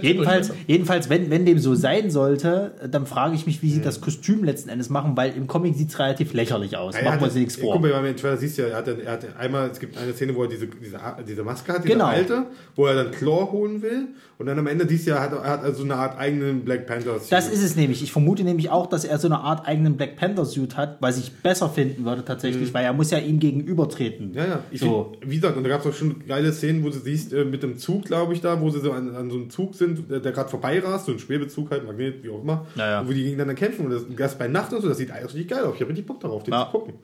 Jedenfalls, 0.00 0.50
jedenfalls 0.66 1.10
wenn, 1.10 1.28
wenn 1.30 1.44
dem 1.44 1.58
so 1.58 1.74
sein 1.74 2.10
sollte, 2.10 2.74
dann 2.90 3.04
frage 3.04 3.34
ich 3.34 3.44
mich, 3.46 3.60
wie 3.62 3.70
sie 3.70 3.82
das 3.82 4.00
Kostüm 4.00 4.42
letzten 4.42 4.70
Endes 4.70 4.88
machen, 4.88 5.18
weil 5.18 5.36
im 5.36 5.46
Comic 5.46 5.74
sieht 5.74 5.90
es 5.90 5.98
relativ 5.98 6.32
lächerlich 6.32 6.78
aus. 6.78 6.94
Er 6.94 7.04
Machen 7.04 7.20
wir 7.20 7.24
uns 7.26 7.34
nichts 7.34 7.56
Guck 7.56 7.72
vor. 7.72 7.78
mal, 7.80 7.88
wenn 7.90 7.96
man 7.96 8.04
den 8.04 8.16
Trailer 8.16 8.38
siehst, 8.38 8.56
ja, 8.56 8.68
er 8.68 8.76
hat, 8.76 8.88
er 8.88 9.12
hat 9.12 9.36
einmal, 9.38 9.68
es 9.70 9.78
gibt 9.78 9.98
eine 9.98 10.14
Szene, 10.14 10.34
wo 10.34 10.44
er 10.44 10.48
diese, 10.48 10.66
diese, 10.66 10.98
diese 11.28 11.42
Maske 11.42 11.72
hat, 11.74 11.84
diese 11.84 11.92
Genau. 11.92 12.06
alte, 12.06 12.46
wo 12.74 12.86
er 12.86 12.94
dann 12.94 13.10
Claw 13.12 13.50
holen 13.52 13.82
will. 13.82 14.08
Und 14.42 14.46
dann 14.48 14.58
am 14.58 14.66
Ende 14.66 14.88
siehst 14.88 15.06
du 15.06 15.12
ja, 15.12 15.20
hat, 15.20 15.32
er 15.32 15.44
hat 15.48 15.62
also 15.62 15.84
eine 15.84 15.94
Art 15.94 16.18
eigenen 16.18 16.64
Black 16.64 16.88
Panther. 16.88 17.14
Das 17.30 17.48
ist 17.48 17.62
es 17.62 17.76
nämlich. 17.76 18.02
Ich 18.02 18.10
vermute 18.10 18.42
nämlich 18.42 18.70
auch, 18.70 18.88
dass 18.88 19.04
er 19.04 19.16
so 19.20 19.28
eine 19.28 19.38
Art 19.38 19.68
eigenen 19.68 19.96
Black 19.96 20.16
Panther 20.16 20.44
Suit 20.44 20.76
hat, 20.76 20.96
was 20.98 21.16
ich 21.16 21.30
besser 21.32 21.68
finden 21.68 22.04
würde 22.04 22.24
tatsächlich, 22.24 22.74
weil 22.74 22.84
er 22.84 22.92
muss 22.92 23.12
ja 23.12 23.18
ihm 23.18 23.38
gegenübertreten. 23.38 24.30
Mhm. 24.30 24.34
Ja, 24.34 24.44
ja. 24.44 24.58
Ich 24.72 24.80
So. 24.80 25.12
find, 25.20 25.30
wie 25.30 25.36
gesagt, 25.36 25.56
und 25.56 25.62
da 25.62 25.68
gab 25.68 25.82
es 25.82 25.86
auch 25.86 25.94
schon 25.96 26.26
geile 26.26 26.52
Szenen, 26.52 26.82
wo 26.82 26.88
du 26.88 26.98
siehst, 26.98 27.32
äh, 27.32 27.44
mit 27.44 27.62
dem 27.62 27.78
Zug, 27.78 28.06
glaube 28.06 28.32
ich, 28.34 28.40
da, 28.40 28.60
wo 28.60 28.68
sie 28.70 28.80
so 28.80 28.90
an, 28.90 29.14
an 29.14 29.30
so 29.30 29.36
einem 29.36 29.48
Zug 29.48 29.76
sind, 29.76 30.10
der, 30.10 30.18
der 30.18 30.32
gerade 30.32 30.48
vorbeirast, 30.48 31.06
so 31.06 31.12
ein 31.12 31.20
Schwebezug 31.20 31.70
halt, 31.70 31.86
Magnet, 31.86 32.24
wie 32.24 32.30
auch 32.30 32.42
immer, 32.42 32.66
Ja, 32.74 32.90
ja. 32.90 33.06
wo 33.08 33.12
die 33.12 33.22
gegeneinander 33.22 33.54
kämpfen. 33.54 33.86
Und 33.86 33.92
das, 33.92 34.02
das 34.16 34.36
bei 34.38 34.48
Nacht 34.48 34.72
und 34.72 34.80
so, 34.82 34.88
das 34.88 34.98
sieht 34.98 35.12
eigentlich 35.12 35.26
richtig 35.34 35.48
geil 35.50 35.62
aus. 35.62 35.74
Ich 35.76 35.80
habe 35.80 35.90
richtig 35.90 36.06
Bock 36.06 36.18
darauf, 36.18 36.42
den 36.42 36.52
Ja. 36.52 36.64
zu 36.64 36.72
gucken. 36.78 36.94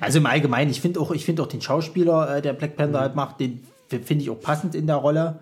Also 0.00 0.18
im 0.18 0.26
Allgemeinen, 0.26 0.70
ich 0.70 0.80
finde 0.80 1.00
auch, 1.00 1.10
ich 1.10 1.24
finde 1.24 1.42
auch 1.42 1.48
den 1.48 1.60
Schauspieler, 1.60 2.36
äh, 2.36 2.42
der 2.42 2.52
Black 2.52 2.76
Panther 2.76 2.98
Mhm. 2.98 3.02
halt 3.02 3.16
macht, 3.16 3.40
den 3.40 3.58
finde 3.88 4.22
ich 4.22 4.30
auch 4.30 4.40
passend 4.40 4.76
in 4.76 4.86
der 4.86 4.96
Rolle. 4.96 5.40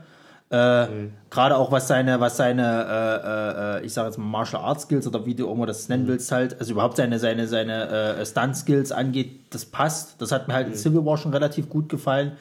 Äh, 0.51 0.87
Mhm. 0.87 1.13
Gerade 1.31 1.57
auch 1.57 1.71
was 1.71 1.87
seine, 1.87 2.19
was 2.19 2.37
seine, 2.37 3.79
äh, 3.79 3.79
äh, 3.83 3.87
ich 3.87 3.93
sage 3.93 4.09
jetzt 4.09 4.19
mal 4.19 4.25
Martial 4.25 4.63
Arts 4.63 4.83
Skills 4.83 5.07
oder 5.07 5.25
wie 5.25 5.35
du 5.37 5.49
auch 5.49 5.55
immer 5.55 5.67
das 5.67 5.89
Mhm. 5.89 5.95
nennen 5.95 6.09
willst 6.09 6.33
halt, 6.33 6.59
also 6.59 6.73
überhaupt 6.73 6.97
seine, 6.97 7.21
seine, 7.21 7.47
seine 7.47 8.17
äh, 8.19 8.27
Stunt 8.27 8.57
Skills 8.57 8.91
angeht, 8.91 9.43
das 9.51 9.65
passt. 9.65 10.21
Das 10.21 10.33
hat 10.33 10.49
mir 10.49 10.55
halt 10.55 10.67
Mhm. 10.67 10.73
in 10.73 10.79
Civil 10.79 11.05
War 11.07 11.19
schon 11.19 11.33
relativ 11.33 11.69
gut 11.69 11.89
gefallen. 11.89 12.33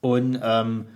Und 0.00 0.40
ähm, 0.42 0.86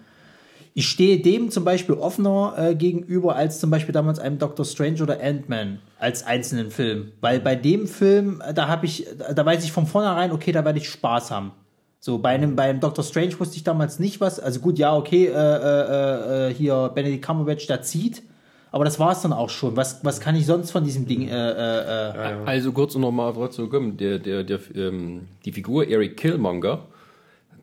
ich 0.74 0.88
stehe 0.88 1.20
dem 1.20 1.52
zum 1.52 1.64
Beispiel 1.64 1.94
offener 1.94 2.54
äh, 2.58 2.74
gegenüber 2.74 3.36
als 3.36 3.60
zum 3.60 3.70
Beispiel 3.70 3.92
damals 3.92 4.18
einem 4.18 4.38
Doctor 4.38 4.64
Strange 4.66 5.00
oder 5.04 5.22
Ant-Man 5.22 5.78
als 6.00 6.26
einzelnen 6.26 6.72
Film. 6.72 7.12
Weil 7.20 7.38
bei 7.38 7.54
dem 7.54 7.86
Film, 7.86 8.42
äh, 8.44 8.52
da 8.52 8.66
habe 8.66 8.86
ich, 8.86 9.06
da 9.34 9.46
weiß 9.46 9.62
ich 9.64 9.70
von 9.70 9.86
vornherein, 9.86 10.32
okay, 10.32 10.50
da 10.50 10.64
werde 10.64 10.80
ich 10.80 10.88
Spaß 10.90 11.30
haben. 11.30 11.52
So, 12.06 12.18
bei 12.18 12.28
einem, 12.28 12.54
beim 12.54 12.78
Doctor 12.78 13.02
Strange 13.02 13.36
wusste 13.40 13.56
ich 13.56 13.64
damals 13.64 13.98
nicht 13.98 14.20
was. 14.20 14.38
Also 14.38 14.60
gut, 14.60 14.78
ja, 14.78 14.94
okay, 14.94 15.26
äh, 15.26 15.32
äh, 15.32 16.50
äh, 16.50 16.54
hier 16.54 16.92
Benedict 16.94 17.26
Cumberbatch, 17.26 17.66
der 17.66 17.82
zieht. 17.82 18.22
Aber 18.70 18.84
das 18.84 19.00
war 19.00 19.10
es 19.10 19.22
dann 19.22 19.32
auch 19.32 19.50
schon. 19.50 19.76
Was, 19.76 20.04
was 20.04 20.20
kann 20.20 20.36
ich 20.36 20.46
sonst 20.46 20.70
von 20.70 20.84
diesem 20.84 21.08
Ding? 21.08 21.26
Äh, 21.26 21.32
äh, 21.32 22.10
äh, 22.10 22.44
Also 22.44 22.70
kurz 22.70 22.94
um 22.94 23.00
nochmal 23.00 23.34
zurückzukommen, 23.34 23.96
der, 23.96 24.20
der, 24.20 24.44
der, 24.44 24.60
ähm, 24.76 25.22
die 25.44 25.50
Figur 25.50 25.88
Eric 25.88 26.16
Killmonger, 26.16 26.82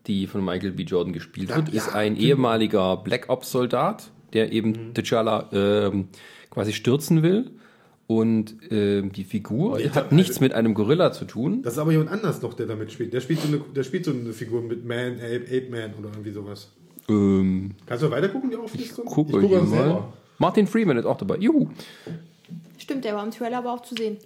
die 0.08 0.28
von 0.28 0.44
Michael 0.44 0.74
B. 0.74 0.84
Jordan 0.84 1.14
gespielt 1.14 1.56
wird, 1.56 1.70
ist 1.70 1.96
ein 1.96 2.18
ehemaliger 2.18 2.98
Black 2.98 3.30
Ops 3.30 3.50
Soldat, 3.50 4.12
der 4.34 4.52
eben 4.52 4.92
T'Challa 4.94 5.46
ähm, 5.54 6.10
quasi 6.50 6.74
stürzen 6.74 7.24
will. 7.24 7.50
Und 8.06 8.56
ähm, 8.70 9.12
die 9.14 9.24
Figur 9.24 9.80
ich 9.80 9.88
hat 9.88 9.96
hab- 9.96 10.12
nichts 10.12 10.40
mit 10.42 10.54
einem 10.54 10.74
Gorilla 10.74 11.12
zu 11.14 11.26
tun. 11.26 11.62
Das 11.64 11.74
ist 11.74 11.80
aber 11.80 11.92
jemand 11.92 12.12
anders 12.12 12.42
noch, 12.42 12.54
der 12.54 12.66
damit 12.66 12.92
spielt. 12.92 13.14
Der 13.14 13.22
spielt 13.22 13.40
so 13.40 13.48
eine, 13.48 13.60
der 13.76 13.84
spielt 13.84 14.06
so 14.06 14.12
eine 14.12 14.34
Figur 14.34 14.62
mit 14.62 14.86
Man, 14.86 15.14
Ape, 15.16 15.46
Ape 15.48 15.68
Man 15.70 15.94
oder 16.00 16.10
irgendwie 16.12 16.32
sowas. 16.32 16.70
Ähm, 17.10 17.72
Kannst 17.86 18.04
du 18.04 18.12
weiter 18.12 18.30
gucken, 18.30 18.50
die 18.50 18.56
Auflistung? 18.58 19.06
gucke 19.06 19.40
ich 19.42 19.48
hier 19.48 19.62
auch 19.62 19.68
mal. 19.68 20.04
Martin 20.38 20.68
Freeman 20.68 20.98
ist 20.98 21.06
auch 21.06 21.18
dabei. 21.18 21.38
Juhu. 21.38 21.68
Stimmt, 22.78 23.06
der 23.06 23.16
war 23.16 23.24
im 23.24 23.32
Trailer 23.32 23.60
aber 23.60 23.74
auch 23.74 23.82
zu 23.82 23.96
sehen. 23.96 24.18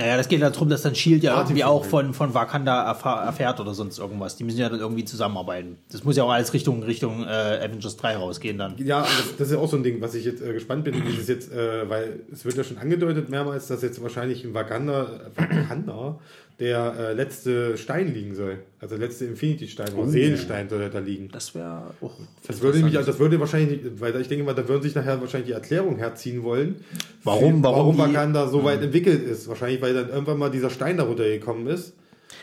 Naja, 0.00 0.16
das 0.16 0.28
geht 0.28 0.40
darum, 0.40 0.70
dass 0.70 0.80
dann 0.80 0.94
Shield 0.94 1.22
ja 1.22 1.38
irgendwie 1.38 1.62
auch 1.62 1.84
von, 1.84 2.14
von 2.14 2.32
Wakanda 2.32 2.90
erfährt 2.90 3.60
oder 3.60 3.74
sonst 3.74 3.98
irgendwas. 3.98 4.34
Die 4.36 4.44
müssen 4.44 4.58
ja 4.58 4.70
dann 4.70 4.80
irgendwie 4.80 5.04
zusammenarbeiten. 5.04 5.76
Das 5.92 6.04
muss 6.04 6.16
ja 6.16 6.24
auch 6.24 6.30
alles 6.30 6.54
Richtung, 6.54 6.82
Richtung 6.82 7.24
äh, 7.24 7.60
Avengers 7.62 7.98
3 7.98 8.16
rausgehen 8.16 8.56
dann. 8.56 8.76
Ja, 8.78 9.02
das, 9.02 9.36
das 9.36 9.48
ist 9.48 9.54
ja 9.54 9.60
auch 9.60 9.68
so 9.68 9.76
ein 9.76 9.82
Ding, 9.82 10.00
was 10.00 10.14
ich 10.14 10.24
jetzt 10.24 10.42
äh, 10.42 10.54
gespannt 10.54 10.84
bin, 10.84 10.94
wie 10.94 11.16
das 11.16 11.28
jetzt, 11.28 11.52
äh, 11.52 11.88
weil 11.88 12.20
es 12.32 12.46
wird 12.46 12.56
ja 12.56 12.64
schon 12.64 12.78
angedeutet 12.78 13.28
mehrmals, 13.28 13.66
dass 13.66 13.82
jetzt 13.82 14.02
wahrscheinlich 14.02 14.42
in 14.42 14.54
Wakanda, 14.54 15.20
Wakanda 15.36 16.18
der 16.60 16.94
äh, 16.98 17.12
letzte 17.14 17.78
Stein 17.78 18.12
liegen 18.12 18.34
soll. 18.34 18.58
Also 18.80 18.96
der 18.96 19.06
letzte 19.08 19.24
Infinity-Stein 19.24 19.94
oder 19.94 20.08
Seelenstein 20.08 20.68
soll 20.68 20.88
da 20.90 20.98
liegen. 20.98 21.28
Das 21.32 21.54
wäre 21.54 21.94
auch. 22.00 22.12
Das 22.46 22.60
würde 22.60 22.78
mich, 22.80 22.96
also 22.96 23.10
das 23.10 23.18
würde 23.18 23.40
wahrscheinlich, 23.40 23.80
weil 23.98 24.18
ich 24.20 24.28
denke 24.28 24.44
mal, 24.44 24.54
da 24.54 24.68
würden 24.68 24.82
sich 24.82 24.94
nachher 24.94 25.20
wahrscheinlich 25.20 25.48
die 25.48 25.54
Erklärung 25.54 25.96
herziehen 25.96 26.42
wollen. 26.42 26.84
Warum- 27.24 27.62
warum 27.62 27.96
warum 27.96 27.98
Wakanda 27.98 28.46
so 28.48 28.62
weit 28.62 28.82
entwickelt 28.82 29.22
ist. 29.26 29.48
Wahrscheinlich, 29.48 29.80
weil 29.80 29.94
dann 29.94 30.10
irgendwann 30.10 30.38
mal 30.38 30.50
dieser 30.50 30.70
Stein 30.70 30.98
darunter 30.98 31.24
gekommen 31.24 31.66
ist. 31.66 31.94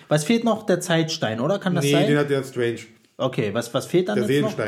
Was 0.07 0.24
fehlt 0.24 0.43
noch? 0.43 0.65
Der 0.65 0.80
Zeitstein, 0.80 1.39
oder? 1.39 1.59
Kann 1.59 1.76
das 1.76 1.86
nee, 1.86 1.91
sein? 1.91 2.07
den 2.07 2.18
hat 2.18 2.30
der 2.30 2.43
Strange. 2.43 2.80
Okay, 3.18 3.53
was, 3.53 3.74
was 3.74 3.86
fehlt 3.86 4.09
dann 4.09 4.15
Der 4.20 4.30
jetzt 4.30 4.57
noch? 4.57 4.65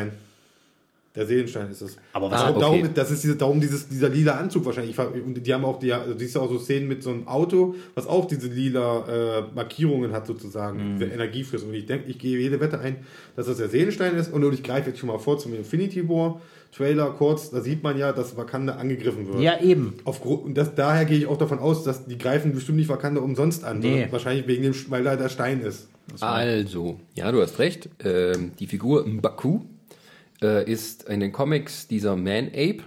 Seelenstein. 1.26 1.68
Der 1.68 1.72
Seelenstein 1.72 1.72
ist 1.72 1.82
es. 1.82 1.98
Aber 2.14 2.32
was- 2.32 2.40
darum, 2.42 2.56
Ah, 2.64 2.68
okay. 2.68 2.80
darum, 2.82 2.94
das 2.94 3.12
ist 3.12 3.24
diese, 3.24 3.36
darum 3.36 3.60
dieses, 3.62 3.88
dieser 3.88 4.10
lila 4.10 4.34
Anzug 4.34 4.66
wahrscheinlich. 4.66 4.98
Und 5.00 5.46
die 5.46 5.54
haben 5.54 5.66
auch, 5.66 5.80
die, 5.80 5.92
also 5.94 6.18
siehst 6.18 6.36
du 6.36 6.40
auch 6.40 6.50
so 6.50 6.58
Szenen 6.60 6.88
mit 6.88 7.04
so 7.04 7.10
einem 7.12 7.28
Auto, 7.28 7.76
was 7.96 8.08
auch 8.08 8.26
diese 8.26 8.48
lila 8.48 9.40
äh, 9.40 9.44
Markierungen 9.56 10.12
hat 10.12 10.28
sozusagen, 10.28 10.96
Mhm. 10.96 11.00
diese 11.00 11.12
Energiefluss. 11.12 11.64
Und 11.64 11.74
ich 11.74 11.86
denke, 11.86 12.10
ich 12.10 12.18
gehe 12.20 12.38
jede 12.40 12.60
Wette 12.60 12.80
ein, 12.80 12.98
dass 13.36 13.48
das 13.48 13.58
der 13.58 13.70
Seelenstein 13.70 14.16
ist. 14.16 14.32
Und 14.34 14.52
ich 14.54 14.64
greife 14.64 14.90
jetzt 14.90 15.00
schon 15.00 15.08
mal 15.08 15.20
vor 15.20 15.38
zum 15.38 15.54
Infinity 15.54 16.08
War 16.08 16.42
Trailer 16.72 17.10
kurz. 17.18 17.50
Da 17.50 17.62
sieht 17.62 17.82
man 17.84 17.98
ja, 17.98 18.14
dass 18.14 18.38
Wakanda 18.38 18.76
angegriffen 18.76 19.28
wird. 19.28 19.40
Ja, 19.42 19.60
eben. 19.60 19.96
Aufgrund, 20.06 20.44
und 20.46 20.56
das, 20.58 20.76
daher 20.76 21.06
gehe 21.06 21.18
ich 21.18 21.26
auch 21.26 21.38
davon 21.38 21.58
aus, 21.60 21.84
dass 21.84 22.06
die 22.06 22.18
greifen 22.18 22.54
bestimmt 22.54 22.78
nicht 22.78 22.90
Wakanda 22.90 23.22
umsonst 23.22 23.64
an, 23.64 23.80
Nee. 23.80 24.08
wahrscheinlich 24.12 24.48
wegen 24.48 24.62
dem, 24.64 24.76
weil 24.90 25.04
da 25.04 25.16
der 25.16 25.30
Stein 25.30 25.62
ist. 25.62 25.88
Also, 26.22 27.00
ja, 27.16 27.32
du 27.32 27.42
hast 27.42 27.60
recht. 27.60 27.90
Ähm, 28.04 28.52
die 28.60 28.68
Figur 28.68 29.06
Mbaku 29.08 29.62
äh, 30.42 30.70
ist 30.70 31.04
in 31.10 31.20
den 31.20 31.32
Comics 31.32 31.88
dieser 31.88 32.16
Man-Ape. 32.16 32.80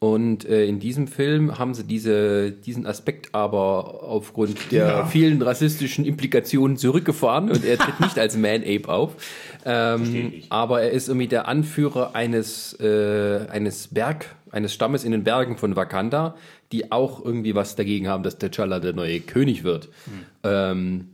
Und 0.00 0.44
äh, 0.44 0.64
in 0.66 0.78
diesem 0.78 1.08
Film 1.08 1.58
haben 1.58 1.74
sie 1.74 1.82
diese, 1.82 2.52
diesen 2.52 2.86
Aspekt 2.86 3.34
aber 3.34 4.04
aufgrund 4.04 4.70
der 4.70 4.86
Ja. 4.86 5.06
vielen 5.06 5.42
rassistischen 5.42 6.04
Implikationen 6.04 6.76
zurückgefahren 6.76 7.50
und 7.50 7.64
er 7.64 7.78
tritt 7.78 7.98
nicht 7.98 8.16
als 8.16 8.36
Man-Ape 8.36 8.88
auf. 8.88 9.16
Ähm, 9.64 10.34
aber 10.50 10.82
er 10.82 10.92
ist 10.92 11.08
irgendwie 11.08 11.26
der 11.26 11.48
Anführer 11.48 12.14
eines, 12.14 12.78
äh, 12.78 13.46
eines 13.50 13.88
Berg, 13.88 14.36
eines 14.52 14.72
Stammes 14.72 15.02
in 15.02 15.10
den 15.10 15.24
Bergen 15.24 15.56
von 15.56 15.74
Wakanda, 15.74 16.36
die 16.70 16.92
auch 16.92 17.24
irgendwie 17.24 17.56
was 17.56 17.74
dagegen 17.74 18.06
haben, 18.06 18.22
dass 18.22 18.40
T'Challa 18.40 18.78
der 18.78 18.92
neue 18.92 19.18
König 19.18 19.64
wird. 19.64 19.88
Ähm, 20.44 21.08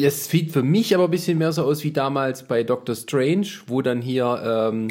Es 0.00 0.28
sieht 0.30 0.52
für 0.52 0.62
mich 0.62 0.94
aber 0.94 1.04
ein 1.04 1.10
bisschen 1.10 1.38
mehr 1.38 1.52
so 1.52 1.64
aus 1.64 1.82
wie 1.84 1.90
damals 1.90 2.44
bei 2.44 2.62
Doctor 2.62 2.94
Strange, 2.94 3.46
wo 3.66 3.82
dann 3.82 4.00
hier, 4.00 4.70
ähm, 4.72 4.88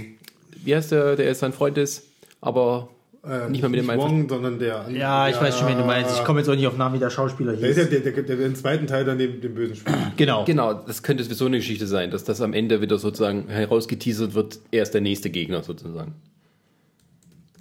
wie 0.63 0.75
heißt 0.75 0.91
der, 0.91 1.15
der 1.15 1.27
jetzt 1.27 1.39
sein 1.39 1.53
Freund 1.53 1.77
ist, 1.77 2.03
aber 2.41 2.89
Äh, 3.25 3.49
Nicht 3.49 3.61
mal 3.61 3.67
mit 3.69 3.79
dem 3.81 3.87
Wong, 3.87 4.29
sondern 4.29 4.57
der. 4.59 4.85
Ja, 4.89 5.27
ich 5.27 5.39
weiß 5.41 5.57
schon, 5.59 5.67
wen 5.67 5.77
du 5.77 5.83
meinst. 5.83 6.11
Ich 6.17 6.23
komme 6.23 6.39
jetzt 6.39 6.47
auch 6.49 6.55
nicht 6.55 6.67
auf 6.67 6.77
Namen, 6.77 6.95
wie 6.95 6.99
der 6.99 7.09
Schauspieler 7.09 7.53
Der 7.57 7.69
ist 7.69 7.75
ja 7.77 7.83
hieß. 7.83 7.89
der, 7.91 7.99
der, 8.11 8.23
der, 8.23 8.35
der 8.37 8.45
im 8.45 8.55
zweiten 8.55 8.87
Teil 8.87 9.03
dann 9.03 9.17
den, 9.17 9.41
den 9.41 9.53
Bösen 9.53 9.75
spielt. 9.75 9.97
Genau. 10.17 10.45
genau, 10.45 10.73
das 10.73 11.03
könnte 11.03 11.23
so 11.25 11.45
eine 11.45 11.57
Geschichte 11.57 11.87
sein, 11.87 12.09
dass 12.11 12.23
das 12.23 12.39
am 12.41 12.53
Ende 12.53 12.79
wieder 12.81 12.97
sozusagen 12.99 13.47
herausgeteasert 13.49 14.33
wird, 14.33 14.59
er 14.71 14.83
ist 14.83 14.93
der 14.93 15.01
nächste 15.01 15.29
Gegner 15.29 15.61
sozusagen. 15.63 16.13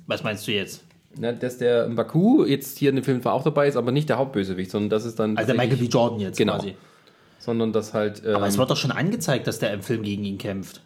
Was 0.07 0.23
meinst 0.23 0.47
du 0.47 0.53
jetzt? 0.53 0.85
Na, 1.19 1.33
dass 1.33 1.59
der 1.59 1.89
Baku 1.89 2.45
jetzt 2.45 2.79
hier 2.79 2.91
in 2.91 2.97
dem 2.97 3.05
Film 3.05 3.21
zwar 3.23 3.33
auch 3.33 3.43
dabei 3.43 3.67
ist, 3.67 3.77
aber 3.77 3.91
nicht 3.91 4.09
der 4.09 4.19
Hauptbösewicht, 4.19 4.71
sondern 4.71 4.91
das 4.91 5.05
ist 5.05 5.19
dann. 5.19 5.37
Also 5.37 5.53
der 5.53 5.57
Michael 5.57 5.79
B. 5.79 5.87
Jordan 5.87 6.21
jetzt 6.21 6.37
Genau. 6.39 6.57
quasi. 6.57 6.75
Sondern 7.47 7.73
das 7.73 7.95
halt. 7.95 8.23
Ähm, 8.27 8.35
Aber 8.37 8.47
es 8.49 8.59
wird 8.59 8.69
doch 8.71 8.77
schon 8.77 8.91
angezeigt, 8.91 9.47
dass 9.47 9.59
der 9.61 9.73
im 9.73 9.81
Film 9.83 10.03
gegen 10.03 10.25
ihn 10.25 10.37
kämpft. 10.37 10.83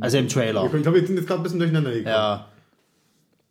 Also 0.00 0.18
im 0.18 0.28
Trailer. 0.28 0.64
Ich 0.72 0.82
glaube, 0.82 1.00
wir 1.00 1.06
sind 1.06 1.16
jetzt 1.16 1.26
gerade 1.26 1.40
ein 1.40 1.42
bisschen 1.42 1.58
durcheinander 1.58 1.90
gekommen. 1.90 2.06
Ja. 2.14 2.48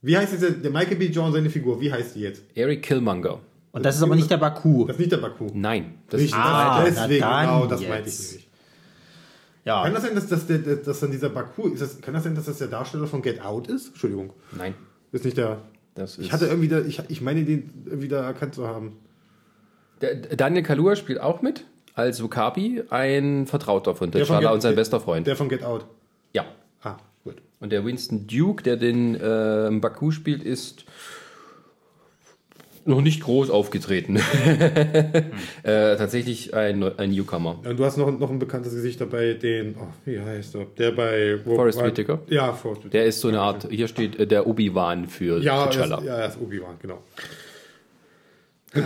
Wie 0.04 0.16
heißt 0.16 0.32
jetzt 0.34 0.44
der, 0.44 0.52
der 0.52 0.70
Michael 0.72 0.96
B. 0.98 1.08
Jordan, 1.08 1.34
seine 1.34 1.50
Figur? 1.50 1.82
Wie 1.82 1.92
heißt 1.92 2.16
die 2.16 2.20
jetzt? 2.22 2.44
Eric 2.54 2.84
Killmonger. 2.84 3.40
Und 3.72 3.84
das 3.84 3.96
ist 3.98 4.04
aber 4.04 4.16
nicht 4.16 4.30
der 4.30 4.38
Baku. 4.38 4.86
Das 4.86 4.96
ist 4.96 5.00
nicht 5.00 5.12
der 5.12 5.18
Baku. 5.18 5.48
Nein, 5.54 5.96
das 6.08 6.22
Nicht, 6.22 6.30
ist 6.32 6.38
Ah, 6.38 6.86
das, 6.86 6.96
deswegen, 6.96 7.22
na 7.22 7.30
dann 7.44 7.46
genau, 7.60 7.66
das 7.68 7.82
jetzt. 7.82 7.90
meinte 7.90 8.10
ich 8.10 8.20
nicht. 8.34 8.48
Ja. 9.66 9.84
Kann 9.84 9.94
das 9.96 10.04
sein, 10.04 10.16
dass, 10.16 10.28
dass, 10.28 10.46
der, 10.48 10.60
dass 10.60 11.00
dann 11.00 11.12
dieser 11.12 11.30
Baku, 11.30 11.70
ist 11.70 11.82
das, 11.82 12.00
kann 12.00 12.14
das 12.14 12.24
sein, 12.24 12.36
dass 12.36 12.46
das 12.46 12.60
der 12.60 12.68
Darsteller 12.68 13.08
von 13.08 13.24
Get 13.24 13.42
Out 13.44 13.68
ist? 13.68 13.88
Entschuldigung. 13.88 14.32
Nein, 14.56 14.76
Ist 15.12 15.26
nicht 15.26 15.36
der. 15.38 15.64
das 15.96 16.20
ist. 16.20 16.26
Ich 16.26 16.32
hatte 16.32 16.46
irgendwie 16.46 16.68
da, 16.68 16.82
ich, 16.82 17.02
ich 17.08 17.22
meine 17.22 17.44
den 17.44 17.72
irgendwie 17.88 18.08
da 18.08 18.24
erkannt 18.24 18.54
zu 18.54 18.68
haben. 18.68 18.98
Der, 20.02 20.16
Daniel 20.16 20.64
Kalua 20.64 20.96
spielt 20.96 21.20
auch 21.22 21.42
mit 21.42 21.66
als 21.94 22.22
Wakabi, 22.22 22.84
ein 22.90 23.48
Vertrauter 23.48 23.96
von 23.96 24.12
Der 24.12 24.26
T'Challa 24.26 24.42
Get- 24.42 24.52
und 24.52 24.62
sein 24.62 24.72
der- 24.72 24.82
bester 24.82 25.00
Freund. 25.00 25.26
Der 25.28 25.36
von 25.36 25.48
Get 25.50 25.64
Out. 25.64 25.86
ja. 26.34 26.46
Ah, 26.84 26.98
gut. 27.24 27.36
Und 27.62 27.72
der 27.72 27.86
Winston 27.86 28.28
Duke, 28.28 28.62
der 28.64 28.76
den 28.78 29.16
äh, 29.16 29.70
Baku 29.80 30.12
spielt, 30.12 30.44
ist 30.44 30.86
noch 32.88 33.02
nicht 33.02 33.24
groß 33.24 33.50
aufgetreten. 33.50 34.18
äh, 35.64 35.96
tatsächlich 35.96 36.54
ein, 36.54 36.84
ein 37.00 37.10
Newcomer. 37.10 37.58
Und 37.68 37.80
du 37.80 37.86
hast 37.86 37.98
noch, 37.98 38.12
noch 38.20 38.30
ein 38.30 38.38
bekanntes 38.38 38.74
Gesicht 38.74 39.02
dabei, 39.02 39.34
den, 39.34 39.76
oh, 39.80 39.88
wie 40.04 40.20
heißt 40.20 40.54
er? 40.56 40.66
Der 40.78 40.92
bei 40.92 41.40
wo- 41.46 41.56
Forrest 41.56 41.82
Whitaker? 41.82 42.20
Ja, 42.28 42.54
Forrest 42.54 42.82
Whitaker. 42.84 42.92
Der 42.92 43.06
ist 43.06 43.22
so 43.22 43.30
eine 43.30 43.40
Art, 43.40 43.68
hier 43.72 43.88
steht 43.88 44.20
äh, 44.20 44.28
der 44.28 44.46
Obi-Wan 44.46 45.08
für 45.08 45.40
ja, 45.40 45.64
er 45.64 45.70
ist, 45.72 45.78
T'Challa. 45.80 46.04
ja, 46.04 46.16
er 46.18 46.28
ist 46.28 46.40
Obi-Wan, 46.40 46.76
genau. 46.80 47.02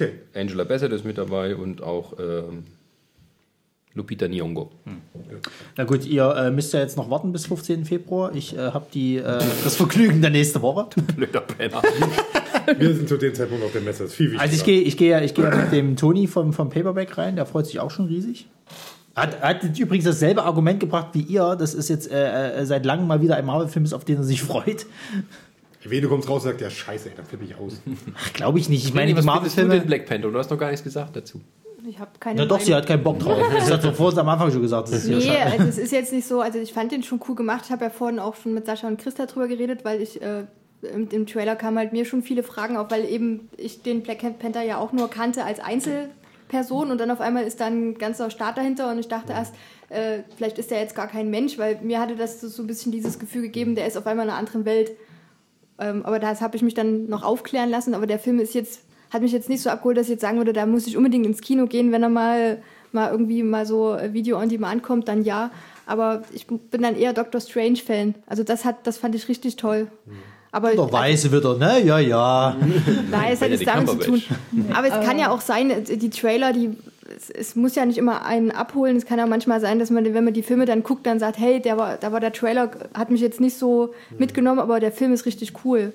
Schön. 0.00 0.12
Angela 0.34 0.64
Bassett 0.64 0.92
ist 0.92 1.04
mit 1.04 1.18
dabei 1.18 1.54
und 1.54 1.82
auch 1.82 2.14
ähm, 2.18 2.64
Lupita 3.92 4.24
Nyong'o. 4.24 4.70
Na 5.76 5.84
gut, 5.84 6.06
ihr 6.06 6.24
äh, 6.24 6.50
müsst 6.50 6.72
ja 6.72 6.80
jetzt 6.80 6.96
noch 6.96 7.10
warten 7.10 7.32
bis 7.32 7.44
15. 7.44 7.84
Februar. 7.84 8.34
Ich 8.34 8.56
äh, 8.56 8.70
habe 8.70 8.86
die 8.94 9.18
äh, 9.18 9.22
das 9.64 9.76
Vergnügen 9.76 10.22
der 10.22 10.30
nächste 10.30 10.62
Woche. 10.62 10.88
Blöder 11.14 11.42
Penner. 11.42 11.82
Wir 12.78 12.94
sind 12.94 13.10
zu 13.10 13.18
dem 13.18 13.34
Zeitpunkt 13.34 13.62
auf 13.62 13.72
der 13.72 13.82
Messe. 13.82 14.04
Das 14.04 14.12
ist 14.12 14.16
viel 14.16 14.30
wichtiger. 14.30 14.42
Also 14.42 14.56
ich 14.56 14.64
gehe 14.64 14.80
ich 14.80 14.96
gehe 14.96 15.10
ja, 15.10 15.20
ich 15.20 15.34
gehe 15.34 15.44
ja 15.44 15.54
mit 15.54 15.70
dem 15.70 15.96
Toni 15.96 16.26
vom, 16.26 16.54
vom 16.54 16.70
Paperback 16.70 17.18
rein, 17.18 17.36
der 17.36 17.44
freut 17.44 17.66
sich 17.66 17.78
auch 17.78 17.90
schon 17.90 18.06
riesig. 18.06 18.46
Hat, 19.14 19.42
hat 19.42 19.78
übrigens 19.78 20.06
dasselbe 20.06 20.44
Argument 20.44 20.80
gebracht 20.80 21.08
wie 21.12 21.20
ihr. 21.20 21.56
Das 21.56 21.74
ist 21.74 21.90
jetzt 21.90 22.10
äh, 22.10 22.60
äh, 22.60 22.64
seit 22.64 22.86
langem 22.86 23.06
mal 23.06 23.20
wieder 23.20 23.36
ein 23.36 23.44
Marvel-Film, 23.44 23.84
ist, 23.84 23.92
auf 23.92 24.06
den 24.06 24.16
er 24.16 24.22
sich 24.22 24.40
freut. 24.40 24.86
Wen 25.84 26.02
du 26.02 26.08
kommst 26.08 26.28
raus 26.28 26.44
und 26.44 26.50
sagst, 26.50 26.60
ja, 26.60 26.70
scheiße, 26.70 27.08
ey, 27.08 27.14
dann 27.16 27.24
flippe 27.24 27.44
ich 27.44 27.54
aus. 27.56 27.80
Ach, 28.14 28.32
glaube 28.34 28.58
ich 28.58 28.68
nicht. 28.68 28.84
Ich 28.84 28.92
meine, 28.94 29.16
was 29.16 29.24
findest 29.24 29.58
du 29.58 29.68
denn 29.68 29.86
Black 29.86 30.06
Panther? 30.06 30.30
Du 30.30 30.38
hast 30.38 30.50
noch 30.50 30.58
gar 30.58 30.70
nichts 30.70 30.84
gesagt 30.84 31.16
dazu. 31.16 31.40
Ich 31.88 31.98
habe 31.98 32.10
keine 32.20 32.40
Na 32.40 32.44
doch, 32.44 32.56
Meinung. 32.56 32.66
sie 32.66 32.74
hat 32.74 32.86
keinen 32.86 33.02
Bock 33.02 33.18
drauf. 33.18 33.38
Das 33.54 33.70
hat 33.70 33.80
sofort 33.82 34.18
am 34.18 34.28
Anfang 34.28 34.52
schon 34.52 34.60
gesagt. 34.60 34.88
Das 34.88 35.04
ist 35.04 35.08
Nee, 35.08 35.38
also 35.38 35.64
es 35.64 35.78
ist 35.78 35.92
jetzt 35.92 36.12
nicht 36.12 36.26
so, 36.26 36.42
also 36.42 36.58
ich 36.58 36.74
fand 36.74 36.92
den 36.92 37.02
schon 37.02 37.20
cool 37.26 37.34
gemacht. 37.34 37.62
Ich 37.64 37.72
habe 37.72 37.84
ja 37.84 37.90
vorhin 37.90 38.18
auch 38.18 38.36
schon 38.36 38.52
mit 38.52 38.66
Sascha 38.66 38.86
und 38.86 39.00
Christa 39.00 39.24
drüber 39.24 39.48
geredet, 39.48 39.84
weil 39.84 40.02
ich 40.02 40.20
äh, 40.20 40.44
im, 40.82 41.08
im 41.10 41.26
Trailer 41.26 41.56
kamen 41.56 41.78
halt 41.78 41.92
mir 41.94 42.04
schon 42.04 42.22
viele 42.22 42.42
Fragen 42.42 42.76
auf, 42.76 42.90
weil 42.90 43.06
eben 43.06 43.48
ich 43.56 43.82
den 43.82 44.02
Black 44.02 44.18
Panther 44.38 44.62
ja 44.62 44.76
auch 44.78 44.92
nur 44.92 45.08
kannte 45.08 45.44
als 45.44 45.60
Einzelperson 45.60 46.90
und 46.90 46.98
dann 46.98 47.10
auf 47.10 47.20
einmal 47.20 47.44
ist 47.44 47.60
dann 47.60 47.90
ein 47.90 47.98
ganzer 47.98 48.30
Staat 48.30 48.58
dahinter 48.58 48.90
und 48.90 48.98
ich 48.98 49.08
dachte 49.08 49.32
erst, 49.32 49.54
äh, 49.88 50.18
vielleicht 50.36 50.58
ist 50.58 50.70
der 50.70 50.80
jetzt 50.80 50.94
gar 50.94 51.06
kein 51.08 51.30
Mensch, 51.30 51.58
weil 51.58 51.80
mir 51.82 51.98
hatte 52.00 52.16
das 52.16 52.40
so 52.42 52.62
ein 52.62 52.66
bisschen 52.66 52.92
dieses 52.92 53.18
Gefühl 53.18 53.42
gegeben, 53.42 53.74
der 53.74 53.86
ist 53.86 53.96
auf 53.96 54.06
einmal 54.06 54.26
in 54.26 54.30
einer 54.30 54.38
anderen 54.38 54.66
Welt. 54.66 54.90
Ähm, 55.80 56.04
aber 56.04 56.18
das 56.18 56.40
habe 56.40 56.56
ich 56.56 56.62
mich 56.62 56.74
dann 56.74 57.08
noch 57.08 57.22
aufklären 57.22 57.70
lassen, 57.70 57.94
aber 57.94 58.06
der 58.06 58.18
Film 58.18 58.38
ist 58.38 58.54
jetzt, 58.54 58.80
hat 59.10 59.22
mich 59.22 59.32
jetzt 59.32 59.48
nicht 59.48 59.62
so 59.62 59.70
abgeholt, 59.70 59.96
dass 59.96 60.06
ich 60.06 60.10
jetzt 60.12 60.20
sagen 60.20 60.36
würde, 60.36 60.52
da 60.52 60.66
muss 60.66 60.86
ich 60.86 60.96
unbedingt 60.96 61.26
ins 61.26 61.40
Kino 61.40 61.66
gehen, 61.66 61.90
wenn 61.90 62.02
er 62.02 62.08
mal, 62.10 62.62
mal 62.92 63.10
irgendwie 63.10 63.42
mal 63.42 63.66
so 63.66 63.94
äh, 63.94 64.12
Video 64.12 64.38
on 64.38 64.48
Demand 64.48 64.82
kommt, 64.82 65.08
dann 65.08 65.24
ja. 65.24 65.50
Aber 65.86 66.22
ich 66.32 66.46
bin 66.46 66.82
dann 66.82 66.96
eher 66.96 67.12
Doctor 67.12 67.40
Strange-Fan. 67.40 68.14
Also 68.26 68.44
das 68.44 68.64
hat, 68.64 68.86
das 68.86 68.98
fand 68.98 69.14
ich 69.14 69.28
richtig 69.28 69.56
toll. 69.56 69.88
Aber 70.52 70.72
Der 70.72 70.92
Weiße 70.92 71.32
wieder, 71.32 71.56
ne? 71.56 71.82
Ja, 71.84 71.98
ja. 71.98 72.56
Nein, 73.10 73.32
es 73.32 73.40
hat 73.40 73.50
nichts 73.50 73.64
damit 73.64 73.88
zu 73.88 73.98
tun. 73.98 74.22
Aber 74.72 74.86
es 74.88 75.06
kann 75.06 75.18
ja 75.18 75.30
auch 75.30 75.40
sein, 75.40 75.72
die 75.84 76.10
Trailer, 76.10 76.52
die 76.52 76.76
es, 77.16 77.30
es 77.30 77.56
muss 77.56 77.74
ja 77.74 77.84
nicht 77.84 77.98
immer 77.98 78.24
einen 78.24 78.50
abholen. 78.50 78.96
Es 78.96 79.06
kann 79.06 79.18
ja 79.18 79.26
manchmal 79.26 79.60
sein, 79.60 79.78
dass 79.78 79.90
man, 79.90 80.04
wenn 80.04 80.24
man 80.24 80.34
die 80.34 80.42
Filme 80.42 80.64
dann 80.64 80.82
guckt, 80.82 81.06
dann 81.06 81.18
sagt, 81.18 81.38
hey, 81.38 81.60
der 81.60 81.76
war, 81.76 81.96
da 81.96 82.12
war 82.12 82.20
der 82.20 82.32
Trailer, 82.32 82.70
hat 82.94 83.10
mich 83.10 83.20
jetzt 83.20 83.40
nicht 83.40 83.56
so 83.56 83.94
mitgenommen, 84.18 84.60
aber 84.60 84.80
der 84.80 84.92
Film 84.92 85.12
ist 85.12 85.26
richtig 85.26 85.64
cool. 85.64 85.92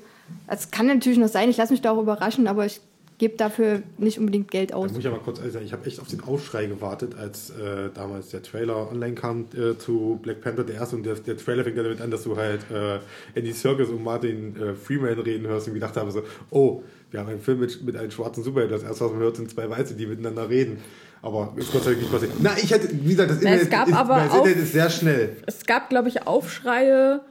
Es 0.47 0.72
kann 0.72 0.88
natürlich 0.88 1.18
noch 1.20 1.28
sein, 1.28 1.49
ich 1.49 1.57
lasse 1.57 1.74
mich 1.74 1.82
da 1.82 1.91
auch 1.91 2.01
überraschen, 2.01 2.47
aber 2.47 2.66
ich 2.66 2.82
gebe 3.18 3.38
dafür 3.38 3.82
nicht 3.97 4.20
unbedingt 4.20 4.51
Geld 4.51 4.72
Da 4.72 4.76
aus. 4.76 4.91
muss 4.91 4.99
ich 4.99 5.07
aber 5.07 5.20
kurz 5.20 5.38
sagen, 5.38 5.63
ich 5.63 5.72
habe 5.72 5.86
echt 5.86 6.01
auf 6.01 6.07
den 6.09 6.22
Aufschrei 6.22 6.66
gewartet, 6.66 7.16
als 7.18 7.49
äh, 7.51 7.89
damals 7.93 8.30
der 8.30 8.43
Trailer 8.43 8.91
online 8.91 9.16
kam 9.16 9.45
äh, 9.55 9.78
zu 9.78 10.20
Black 10.22 10.41
Panther, 10.41 10.63
der 10.63 10.76
erste. 10.76 10.97
Und 10.97 11.05
der, 11.05 11.16
der 11.16 11.38
Trailer 11.38 11.63
fängt 11.63 11.78
ja 11.78 11.84
damit 11.84 12.01
an, 12.01 12.11
dass 12.11 12.24
du 12.24 12.36
halt 12.36 12.61
äh, 12.72 12.99
Andy 13.34 13.53
Serkis 13.53 13.88
und 13.88 14.03
Martin 14.03 14.55
äh, 14.57 14.74
Freeman 14.74 15.18
reden 15.20 15.47
hörst 15.47 15.68
und 15.68 15.76
gedacht 15.76 15.95
habe 15.95 16.11
so, 16.11 16.24
oh, 16.49 16.84
wir 17.11 17.22
haben 17.22 17.30
einen 17.30 17.39
Film 17.39 17.59
mit, 17.61 17.82
mit 17.86 17.95
einem 17.95 18.11
schwarzen 18.11 18.43
Superheld. 18.43 18.72
Das 18.72 18.84
erste, 18.84 19.05
was 19.05 19.11
man 19.11 19.22
hört, 19.22 19.38
sind 19.38 19.49
zwei 19.49 19.70
Weiße, 19.70 19.93
die 19.95 20.07
miteinander 20.07 20.49
reden. 20.49 20.80
Aber 21.22 21.53
ist 21.55 21.72
Gott 21.72 21.84
sei 21.84 21.91
Dank 21.91 22.01
nicht 22.01 22.11
passiert. 22.11 22.32
Na, 22.39 22.51
ich 22.57 22.72
hätte, 22.72 22.89
wie 22.91 23.09
gesagt, 23.09 23.32
das 23.32 23.38
Na, 23.41 23.49
es 23.51 23.63
Internet, 23.63 23.72
gab 23.72 23.88
ist, 23.88 23.95
aber 23.95 24.16
das 24.16 24.34
Internet 24.36 24.57
ist 24.57 24.72
sehr 24.74 24.89
schnell. 24.89 25.38
Es 25.47 25.66
gab, 25.66 25.89
glaube 25.89 26.09
ich, 26.09 26.28
Aufschreie 26.28 27.22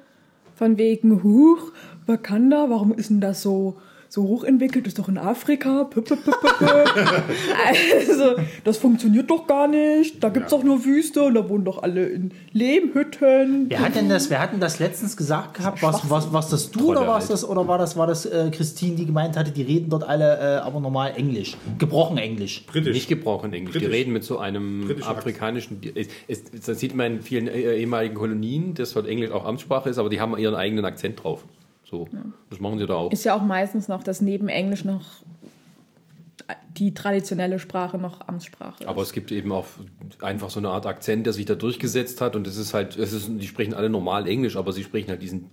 von 0.57 0.79
wegen, 0.79 1.23
huch, 1.23 1.73
Wakanda, 2.07 2.67
warum 2.69 2.93
ist 2.93 3.11
denn 3.11 3.21
das 3.21 3.43
so, 3.43 3.79
so 4.15 4.23
hochentwickelt? 4.23 4.87
Ist 4.87 4.99
doch 4.99 5.09
in 5.09 5.19
Afrika. 5.19 5.91
Also, 7.67 8.37
das 8.63 8.77
funktioniert 8.77 9.29
doch 9.31 9.47
gar 9.47 9.67
nicht. 9.69 10.23
Da 10.23 10.29
gibt's 10.29 10.53
Ja. 10.53 10.59
doch 10.59 10.65
nur 10.65 10.85
Wüste 10.85 11.23
und 11.25 11.35
da 11.35 11.49
wohnen 11.49 11.65
doch 11.65 11.83
alle 11.83 12.07
in 12.07 12.31
Lehmhütten. 12.53 13.67
Wer 13.69 13.81
hat 13.81 13.97
denn 13.97 14.09
das, 14.09 14.31
wer 14.31 14.41
hat 14.41 14.53
denn 14.53 14.61
das 14.61 14.79
letztens 14.79 15.17
gesagt 15.17 15.55
gehabt? 15.55 15.83
Was, 15.83 16.09
was, 16.09 16.33
was 16.33 16.49
das 16.51 16.71
du 16.71 16.91
oder 16.91 17.01
Trolle 17.01 17.09
was 17.11 17.25
halt. 17.25 17.33
das 17.33 17.49
oder 17.49 17.67
war 17.67 17.79
das 17.79 17.97
war 17.97 18.07
das 18.07 18.27
äh, 18.27 18.51
Christine, 18.53 18.97
die 18.97 19.07
gemeint 19.07 19.37
hatte, 19.37 19.51
die 19.51 19.63
reden 19.63 19.91
dort 19.91 20.05
alle 20.05 20.39
äh, 20.39 20.61
aber 20.61 20.81
normal 20.81 21.15
Englisch, 21.17 21.57
gebrochen 21.79 22.19
Englisch. 22.19 22.65
Britisch. 22.67 22.95
Nicht 22.95 23.09
gebrochen 23.09 23.53
Englisch. 23.53 23.73
Britisch. 23.73 23.89
Die 23.89 23.95
reden 23.95 24.13
mit 24.13 24.25
so 24.25 24.39
einem 24.39 24.87
Britischer 24.87 25.09
afrikanischen. 25.11 25.81
Es, 25.95 26.09
es, 26.29 26.45
das 26.65 26.79
sieht 26.79 26.95
man 26.95 27.17
in 27.17 27.23
vielen 27.23 27.49
äh, 27.49 27.77
ehemaligen 27.77 28.15
Kolonien, 28.15 28.75
dass 28.75 28.93
dort 28.93 29.09
Englisch 29.09 29.33
auch 29.33 29.45
Amtssprache 29.45 29.89
ist, 29.89 29.99
aber 29.99 30.09
die 30.09 30.21
haben 30.21 30.37
ihren 30.39 30.55
eigenen 30.55 30.85
Akzent 30.85 31.23
drauf. 31.23 31.45
So, 31.95 32.09
das 32.51 32.59
machen 32.59 32.79
sie 32.79 32.87
da 32.87 32.95
auch. 32.95 33.13
Ist 33.13 33.25
ja 33.25 33.37
auch 33.37 33.43
meistens 33.43 33.87
noch, 33.87 34.03
dass 34.03 34.21
neben 34.21 34.49
Englisch 34.49 34.85
noch 34.85 35.03
die 36.77 36.93
traditionelle 36.93 37.61
Sprache 37.61 37.99
noch 37.99 38.27
Amtssprache 38.27 38.83
ist. 38.83 38.89
Aber 38.89 39.03
es 39.03 39.13
gibt 39.13 39.31
eben 39.31 39.53
auch 39.53 39.67
einfach 40.21 40.51
so 40.51 40.59
eine 40.59 40.71
Art 40.71 40.87
Akzent, 40.87 41.25
der 41.25 41.33
sich 41.33 41.47
da 41.47 41.55
durchgesetzt 41.55 42.21
hat 42.21 42.35
und 42.35 42.47
es 42.49 42.57
ist 42.57 42.75
halt, 42.75 42.97
es 42.97 43.13
ist, 43.13 43.31
die 43.31 43.47
sprechen 43.47 43.75
alle 43.75 43.89
normal 43.89 44.27
Englisch, 44.27 44.57
aber 44.57 44.73
sie 44.73 44.83
sprechen 44.83 45.09
halt 45.09 45.23
diesen 45.23 45.51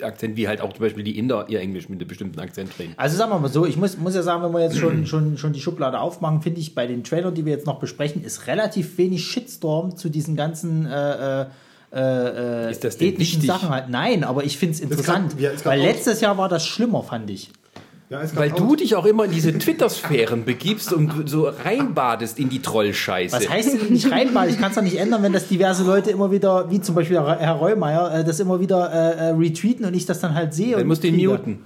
Akzent, 0.00 0.36
wie 0.36 0.48
halt 0.48 0.62
auch 0.62 0.72
zum 0.72 0.80
Beispiel 0.80 1.04
die 1.04 1.18
Inder 1.18 1.46
ihr 1.48 1.60
Englisch 1.60 1.90
mit 1.90 2.00
einem 2.00 2.08
bestimmten 2.08 2.40
Akzent 2.40 2.70
reden. 2.78 2.94
Also 2.96 3.16
sagen 3.16 3.30
wir 3.30 3.38
mal 3.38 3.48
so, 3.48 3.66
ich 3.66 3.76
muss, 3.76 3.98
muss 3.98 4.14
ja 4.14 4.22
sagen, 4.22 4.42
wenn 4.42 4.52
wir 4.52 4.62
jetzt 4.62 4.78
schon, 4.78 5.06
schon, 5.06 5.36
schon 5.36 5.52
die 5.52 5.60
Schublade 5.60 6.00
aufmachen, 6.00 6.40
finde 6.40 6.60
ich 6.60 6.74
bei 6.74 6.86
den 6.86 7.04
Trailern, 7.04 7.34
die 7.34 7.44
wir 7.44 7.52
jetzt 7.52 7.66
noch 7.66 7.78
besprechen, 7.78 8.24
ist 8.24 8.46
relativ 8.46 8.96
wenig 8.96 9.26
Shitstorm 9.26 9.96
zu 9.96 10.08
diesen 10.08 10.34
ganzen 10.34 10.86
äh, 10.86 11.46
äh, 11.92 12.66
äh, 12.66 12.70
Ist 12.70 12.84
das 12.84 12.96
denn 12.98 13.08
ethnischen 13.08 13.42
wichtig? 13.42 13.48
Sachen 13.50 13.68
halt. 13.70 13.88
Nein, 13.88 14.24
aber 14.24 14.44
ich 14.44 14.58
finde 14.58 14.74
es 14.74 14.80
interessant. 14.80 15.34
ja, 15.38 15.50
es 15.50 15.62
gab 15.64 15.72
weil 15.72 15.80
auch- 15.80 15.84
letztes 15.84 16.20
Jahr 16.20 16.36
war 16.38 16.48
das 16.48 16.66
schlimmer, 16.66 17.02
fand 17.02 17.30
ich. 17.30 17.50
Ja, 18.10 18.22
Weil 18.36 18.52
auch- 18.52 18.56
du 18.56 18.74
dich 18.76 18.94
auch 18.96 19.04
immer 19.04 19.26
in 19.26 19.32
diese 19.32 19.52
Twitter-Sphären 19.58 20.46
begibst 20.46 20.94
und 20.94 21.28
so 21.28 21.46
reinbadest 21.46 22.38
in 22.38 22.48
die 22.48 22.62
Trollscheiße. 22.62 23.36
Was 23.36 23.48
heißt 23.50 23.74
denn 23.82 23.92
nicht 23.92 24.10
reinballen? 24.10 24.50
Ich 24.50 24.58
kann 24.58 24.70
es 24.70 24.76
doch 24.76 24.82
nicht 24.82 24.96
ändern, 24.98 25.22
wenn 25.22 25.34
das 25.34 25.46
diverse 25.48 25.84
Leute 25.84 26.10
immer 26.10 26.30
wieder, 26.30 26.70
wie 26.70 26.80
zum 26.80 26.94
Beispiel 26.94 27.18
Herr 27.20 27.52
Reumeier, 27.52 28.14
äh, 28.20 28.24
das 28.24 28.40
immer 28.40 28.60
wieder 28.60 28.90
äh, 28.90 29.28
äh, 29.28 29.30
retweeten 29.32 29.84
und 29.84 29.92
ich 29.94 30.06
das 30.06 30.20
dann 30.20 30.34
halt 30.34 30.54
sehe. 30.54 30.72
Dann 30.72 30.82
und 30.82 30.88
musst 30.88 31.04
du 31.04 31.08
ihn 31.08 31.16
muten. 31.28 31.58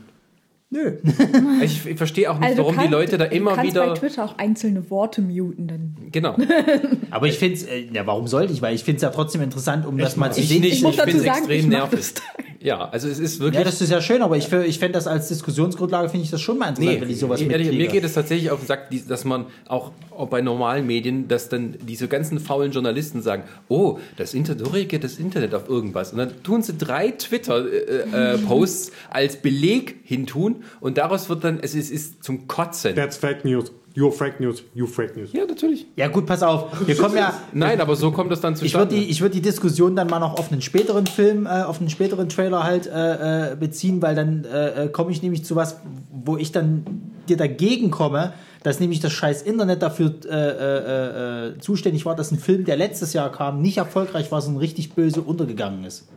Nö. 0.73 0.93
Ich, 1.63 1.87
ich 1.87 1.97
verstehe 1.97 2.29
auch 2.31 2.39
nicht, 2.39 2.45
Also 2.45 2.57
du 2.57 2.63
warum 2.63 2.75
die 2.75 2.79
kannst- 2.81 2.93
Leute 2.93 3.19
da 3.19 3.27
du 3.27 3.37
immer 3.37 3.55
kannst 3.55 3.75
bei 3.75 3.83
wieder. 3.85 3.95
Twitter 3.95 4.25
auch 4.25 4.39
einzelne 4.39 4.91
Worte 4.91 5.21
muten. 5.21 5.69
Dann. 5.69 5.95
Genau. 6.11 6.35
Aber 7.11 7.27
ich 7.29 7.39
finde 7.39 7.55
es, 7.57 7.65
äh, 7.65 7.85
ja, 7.93 8.07
warum 8.07 8.27
sollte 8.27 8.53
ich? 8.53 8.63
Weil 8.63 8.75
ich 8.75 8.83
finde 8.83 8.97
es 8.97 9.03
ja 9.03 9.11
trotzdem 9.11 9.43
interessant, 9.43 9.87
um 9.87 9.99
das 9.99 10.17
mal 10.17 10.33
zu 10.33 10.41
Ich 10.41 10.49
sehen. 10.49 10.63
nicht. 10.63 10.83
Ich 10.83 10.83
Ich 10.83 10.99
extrem 10.99 11.51
ich 11.51 11.67
mach 11.67 11.91
nervig. 11.91 12.15
Ja, 12.63 12.89
also 12.89 13.09
es 13.09 13.19
ist 13.19 13.41
wirklich. 13.41 13.59
Ja, 13.59 13.65
das 13.65 13.81
ist 13.81 13.91
ja 13.91 14.01
schön, 14.01 14.23
aber 14.23 14.37
ich, 14.37 14.53
ich 14.53 14.79
fände 14.79 14.95
das 14.95 15.07
als 15.07 15.29
Diskussionsgrundlage, 15.29 16.09
finde 16.09 16.25
ich 16.25 16.31
das 16.31 16.41
schon 16.41 16.59
mal 16.59 16.69
interessant, 16.69 17.01
wenn 17.01 17.11
ich 17.11 17.19
sowas 17.19 17.41
ehrlich, 17.41 17.69
mitkriege. 17.69 17.83
mir 17.83 17.89
geht 17.89 18.05
es 18.05 18.15
tatsächlich 18.15 18.51
auf 18.51 18.61
den 18.61 18.67
Sack, 18.67 18.89
dass 19.09 19.25
man 19.25 19.47
auch, 19.67 19.91
auch 20.11 20.29
bei 20.29 20.41
normalen 20.41 20.87
Medien, 20.87 21.29
dass 21.29 21.49
dann 21.49 21.75
diese 21.81 22.09
ganzen 22.09 22.39
faulen 22.39 22.73
Journalisten 22.73 23.21
sagen, 23.21 23.45
oh, 23.69 23.99
das 24.17 24.35
Internet, 24.35 24.65
so 24.65 24.73
reagiert 24.73 25.05
das 25.05 25.19
Internet 25.19 25.55
auf 25.55 25.69
irgendwas. 25.69 26.13
Und 26.13 26.19
dann 26.19 26.43
tun 26.43 26.63
sie 26.63 26.75
drei 26.77 27.11
Twitter-Posts 27.11 28.93
als 29.11 29.37
Beleg 29.37 29.97
hintun 30.05 30.63
und 30.81 30.99
daraus 30.99 31.29
wird 31.29 31.45
dann, 31.45 31.59
es 31.61 31.75
ist, 31.75 31.91
ist 31.91 32.23
zum 32.23 32.47
Kotzen. 32.47 32.95
That's 32.95 33.17
Fake 33.17 33.45
News. 33.45 33.73
Your 33.97 34.13
Fake 34.13 34.41
News. 34.41 34.63
You 34.75 34.87
Fake 34.87 35.17
News. 35.17 35.33
Ja, 35.33 35.45
natürlich. 35.45 35.87
Ja 35.97 36.09
gut, 36.09 36.27
pass 36.27 36.43
auf. 36.43 36.87
Wir 36.87 36.97
kommen 36.97 37.17
ja... 37.17 37.35
Nein, 37.53 37.81
aber 37.81 37.97
so 37.97 38.11
kommt 38.11 38.33
das 38.33 38.41
dann 38.41 38.55
Ich 38.55 38.61
würde 38.61 38.71
zustande. 38.71 38.95
die, 38.95 39.11
ich 39.11 39.21
würd 39.21 39.35
die 39.35 39.43
Diskussion 39.43 39.95
dann 39.97 40.09
mal 40.09 40.19
noch 40.19 40.39
auf 40.39 40.51
einen 40.51 40.63
späteren 40.63 41.07
Film, 41.07 41.47
äh, 41.47 41.63
auf 41.63 41.81
einen 41.81 41.91
späteren 41.91 42.29
Trailer 42.29 42.65
halt 42.65 42.87
äh, 42.87 43.53
äh, 43.53 43.57
beziehen, 43.57 44.01
weil 44.01 44.15
dann 44.15 44.45
äh, 44.45 44.85
äh, 44.85 44.89
komme 44.89 45.11
ich 45.11 45.23
nämlich 45.23 45.45
zu 45.45 45.57
was, 45.57 45.77
wo 46.11 46.37
ich 46.37 46.53
dann 46.53 46.85
dir 47.29 47.37
dagegen 47.37 47.91
komme, 47.91 48.33
dass 48.63 48.81
nämlich 48.81 49.01
das 49.01 49.13
scheiß 49.13 49.43
Internet 49.43 49.83
dafür 49.83 50.15
äh, 50.25 50.29
äh, 50.29 51.49
äh, 51.49 51.59
zuständig 51.59 52.07
war, 52.07 52.15
dass 52.15 52.31
ein 52.31 52.39
Film, 52.39 52.65
der 52.65 52.77
letztes 52.77 53.13
Jahr 53.13 53.31
kam, 53.33 53.61
nicht 53.61 53.79
erfolgreich 53.79 54.31
war, 54.31 54.41
sondern 54.41 54.61
richtig 54.61 54.95
böse 54.95 55.21
untergegangen 55.21 55.85
ist. 55.85 56.09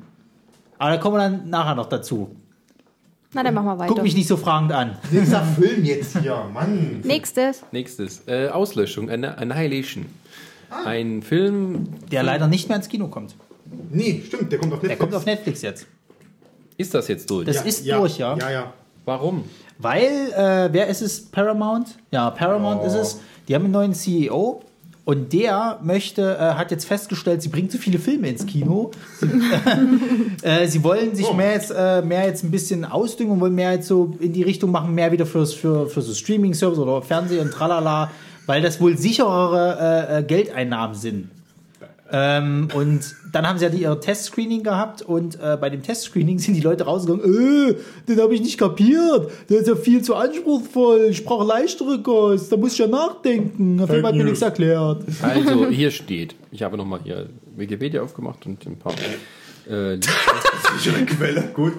Aber 0.77 0.91
da 0.91 0.97
kommen 0.97 1.15
wir 1.15 1.21
dann 1.21 1.49
nachher 1.49 1.75
noch 1.75 1.87
dazu. 1.87 2.35
Na, 3.35 3.43
dann 3.43 3.53
machen 3.53 3.65
wir 3.67 3.77
weiter. 3.77 3.93
Guck 3.93 4.01
mich 4.03 4.15
nicht 4.15 4.27
so 4.27 4.37
fragend 4.37 4.71
an. 4.71 4.97
Dieser 5.11 5.43
Film 5.43 5.83
jetzt 5.83 6.17
hier, 6.17 6.45
Mann. 6.53 7.01
Nächstes. 7.03 7.63
Nächstes, 7.71 8.23
äh, 8.27 8.47
Auslöschung, 8.47 9.09
Anni- 9.09 9.27
Annihilation. 9.27 10.05
Ein 10.85 11.21
Film, 11.21 11.89
Der 12.11 12.23
leider 12.23 12.47
nicht 12.47 12.67
mehr 12.69 12.77
ins 12.77 12.87
Kino 12.89 13.07
kommt. 13.07 13.35
Nee, 13.91 14.23
stimmt, 14.25 14.51
der 14.51 14.59
kommt 14.59 14.73
auf 14.73 14.79
Netflix. 14.81 14.87
Der 14.87 14.97
kommt 14.97 15.15
auf 15.15 15.25
Netflix 15.25 15.61
jetzt. 15.61 15.85
ist 16.77 16.93
das 16.93 17.07
jetzt 17.07 17.29
durch? 17.29 17.45
Das 17.45 17.63
ist 17.65 17.85
durch, 17.89 18.17
ja. 18.17 18.37
Ja, 18.37 18.51
ja. 18.51 18.73
Warum? 19.05 19.43
Weil, 19.77 20.31
äh, 20.35 20.69
wer 20.71 20.87
ist 20.87 21.01
es? 21.01 21.25
Paramount? 21.25 21.97
Ja, 22.11 22.31
Paramount 22.31 22.81
Oh. 22.83 22.87
ist 22.87 22.93
es. 22.95 23.19
Die 23.47 23.53
haben 23.55 23.65
einen 23.65 23.73
neuen 23.73 23.93
CEO 23.93 24.63
und 25.05 25.33
der 25.33 25.79
möchte, 25.83 26.35
äh, 26.35 26.55
hat 26.55 26.71
jetzt 26.71 26.85
festgestellt, 26.85 27.43
sie 27.43 27.49
bringt 27.49 27.71
zu 27.71 27.77
viele 27.77 27.99
Filme 27.99 28.27
ins 28.27 28.47
Kino. 28.47 28.89
Sie, 29.19 29.27
äh, 30.41 30.67
sie 30.67 30.83
wollen 30.83 31.15
sich 31.15 31.31
mehr 31.31 31.53
jetzt, 31.53 31.71
äh, 31.71 32.01
mehr 32.01 32.25
jetzt 32.25 32.43
ein 32.43 32.49
bisschen 32.49 32.85
ausdüngen 32.85 33.33
und 33.33 33.39
wollen 33.39 33.53
mehr 33.53 33.73
jetzt 33.73 33.87
so 33.87 34.15
in 34.19 34.33
die 34.33 34.41
Richtung 34.41 34.71
machen, 34.71 34.95
mehr 34.95 35.11
wieder 35.11 35.27
fürs, 35.27 35.53
für, 35.53 35.87
für 35.87 36.01
so 36.01 36.11
Streaming-Service 36.11 36.79
oder 36.79 37.03
Fernsehen 37.03 37.41
und 37.41 37.51
tralala, 37.51 38.09
weil 38.47 38.63
das 38.63 38.81
wohl 38.81 38.97
sicherere 38.97 40.09
äh, 40.09 40.19
äh, 40.19 40.23
Geldeinnahmen 40.23 40.95
sind. 40.95 41.29
Ähm, 42.17 42.69
und 42.73 43.13
dann 43.33 43.45
haben 43.45 43.59
sie 43.59 43.65
ja 43.65 43.69
die, 43.69 43.81
ihr 43.81 43.99
Testscreening 43.99 44.63
gehabt 44.63 45.01
und 45.01 45.35
äh, 45.35 45.57
bei 45.59 45.69
dem 45.69 45.83
Testscreening 45.83 46.39
sind 46.39 46.53
die 46.53 46.61
Leute 46.61 46.85
rausgegangen, 46.85 47.25
äh, 47.25 47.75
den 48.07 48.21
habe 48.21 48.33
ich 48.33 48.39
nicht 48.39 48.57
kapiert, 48.57 49.29
der 49.49 49.59
ist 49.59 49.67
ja 49.67 49.75
viel 49.75 50.01
zu 50.01 50.15
anspruchsvoll, 50.15 51.07
ich 51.09 51.25
brauche 51.25 51.45
leichtere 51.45 52.01
Kost, 52.01 52.53
da 52.53 52.55
muss 52.55 52.71
ich 52.71 52.77
ja 52.77 52.87
nachdenken, 52.87 53.77
der 53.77 53.87
Film 53.87 54.05
hat 54.05 54.15
mir 54.15 54.23
nichts 54.23 54.41
erklärt. 54.41 55.03
Also, 55.21 55.67
hier 55.67 55.91
steht, 55.91 56.35
ich 56.51 56.63
habe 56.63 56.77
nochmal 56.77 57.01
hier 57.03 57.27
Wikipedia 57.57 58.01
aufgemacht 58.01 58.45
und 58.45 58.65
ein 58.65 58.79
paar. 58.79 58.93
Äh, 59.67 59.99
Schöne 60.79 61.05
Quelle, 61.05 61.41
gut. 61.53 61.73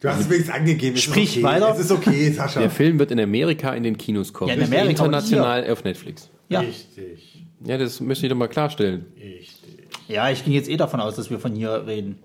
Du 0.00 0.08
hast 0.08 0.20
es 0.20 0.30
wenigstens 0.30 0.54
angegeben. 0.54 0.94
es 0.94 1.00
ist 1.00 1.10
Sprich 1.10 1.36
okay. 1.36 1.42
weiter. 1.42 1.72
Es 1.72 1.80
ist 1.80 1.90
okay, 1.90 2.30
Sascha. 2.30 2.60
der 2.60 2.70
Film 2.70 2.98
wird 2.98 3.10
in 3.10 3.20
Amerika 3.20 3.72
in 3.72 3.82
den 3.82 3.96
Kinos 3.96 4.32
kommen. 4.32 4.50
Ja, 4.50 4.54
in 4.56 4.62
Amerika 4.64 4.90
international 4.90 5.68
auf 5.70 5.84
Netflix. 5.84 6.28
Ja. 6.48 6.60
Richtig. 6.60 7.31
Ja, 7.64 7.78
das 7.78 8.00
möchte 8.00 8.26
ich 8.26 8.30
doch 8.30 8.36
mal 8.36 8.48
klarstellen. 8.48 9.06
Richtig. 9.16 9.88
ja, 10.08 10.30
ich 10.30 10.44
ging 10.44 10.52
jetzt 10.52 10.68
eh 10.68 10.76
davon 10.76 11.00
aus, 11.00 11.16
dass 11.16 11.30
wir 11.30 11.38
von 11.38 11.54
hier 11.54 11.86
reden. 11.86 12.18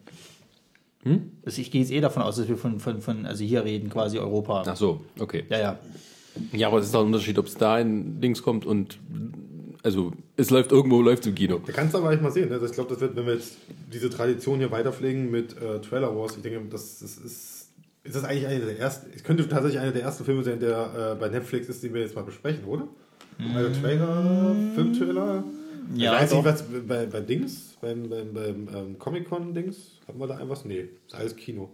Also 1.45 1.61
ich 1.61 1.71
gehe 1.71 1.81
jetzt 1.81 1.91
eh 1.91 2.01
davon 2.01 2.23
aus, 2.23 2.35
dass 2.37 2.47
wir 2.47 2.57
von, 2.57 2.79
von, 2.79 3.01
von 3.01 3.25
also 3.25 3.43
hier 3.43 3.63
reden, 3.63 3.89
quasi 3.89 4.19
Europa. 4.19 4.63
Ach 4.65 4.75
so, 4.75 5.01
okay. 5.19 5.45
Ja, 5.49 5.59
ja. 5.59 5.79
Ja, 6.51 6.67
aber 6.67 6.79
es 6.79 6.85
ist 6.85 6.93
doch 6.93 7.01
ein 7.01 7.07
Unterschied, 7.07 7.39
ob 7.39 7.47
es 7.47 7.55
da 7.55 7.79
in 7.79 8.21
Links 8.21 8.43
kommt 8.43 8.65
und 8.65 8.99
also 9.83 10.11
es 10.35 10.49
läuft 10.49 10.71
irgendwo, 10.71 11.01
läuft 11.01 11.25
im 11.25 11.35
Kino. 11.35 11.61
Da 11.65 11.71
kannst 11.71 11.93
du 11.93 11.99
aber 11.99 12.11
echt 12.11 12.21
mal 12.21 12.31
sehen. 12.31 12.49
Ne? 12.49 12.59
Ich 12.63 12.73
glaube, 12.73 12.89
das 12.89 12.99
wird, 12.99 13.15
wenn 13.15 13.25
wir 13.25 13.33
jetzt 13.33 13.57
diese 13.91 14.09
Tradition 14.09 14.59
hier 14.59 14.69
weiterpflegen 14.69 15.31
mit 15.31 15.55
äh, 15.57 15.79
Trailer 15.81 16.15
Wars, 16.15 16.35
ich 16.35 16.43
denke, 16.43 16.61
das, 16.69 16.99
das 16.99 17.17
ist, 17.17 17.69
ist 18.03 18.15
das 18.15 18.23
eigentlich 18.23 18.47
eine 18.47 18.65
der 18.65 18.79
ersten, 18.79 19.11
es 19.15 19.23
könnte 19.23 19.47
tatsächlich 19.47 19.79
einer 19.79 19.91
der 19.91 20.03
ersten 20.03 20.25
Filme 20.25 20.43
sein, 20.43 20.59
der 20.59 21.13
äh, 21.13 21.19
bei 21.19 21.29
Netflix 21.29 21.69
ist, 21.69 21.81
den 21.83 21.93
wir 21.93 22.01
jetzt 22.01 22.15
mal 22.15 22.23
besprechen, 22.23 22.65
oder? 22.65 22.87
Also 23.55 23.81
Trailer, 23.81 24.55
Filmtrailer. 24.75 25.43
Ja, 25.95 26.15
ich 26.15 26.21
weiß 26.21 26.33
nicht, 26.33 26.45
was 26.45 26.63
bei, 26.87 27.05
bei 27.05 27.21
Dings, 27.21 27.77
beim, 27.79 28.09
beim, 28.09 28.33
beim 28.33 28.67
ähm, 28.75 28.99
Comic-Con-Dings, 28.99 29.99
hatten 30.07 30.19
wir 30.19 30.27
da 30.27 30.35
irgendwas? 30.35 30.65
Nee, 30.65 30.89
ist 31.07 31.15
alles 31.15 31.35
Kino. 31.35 31.69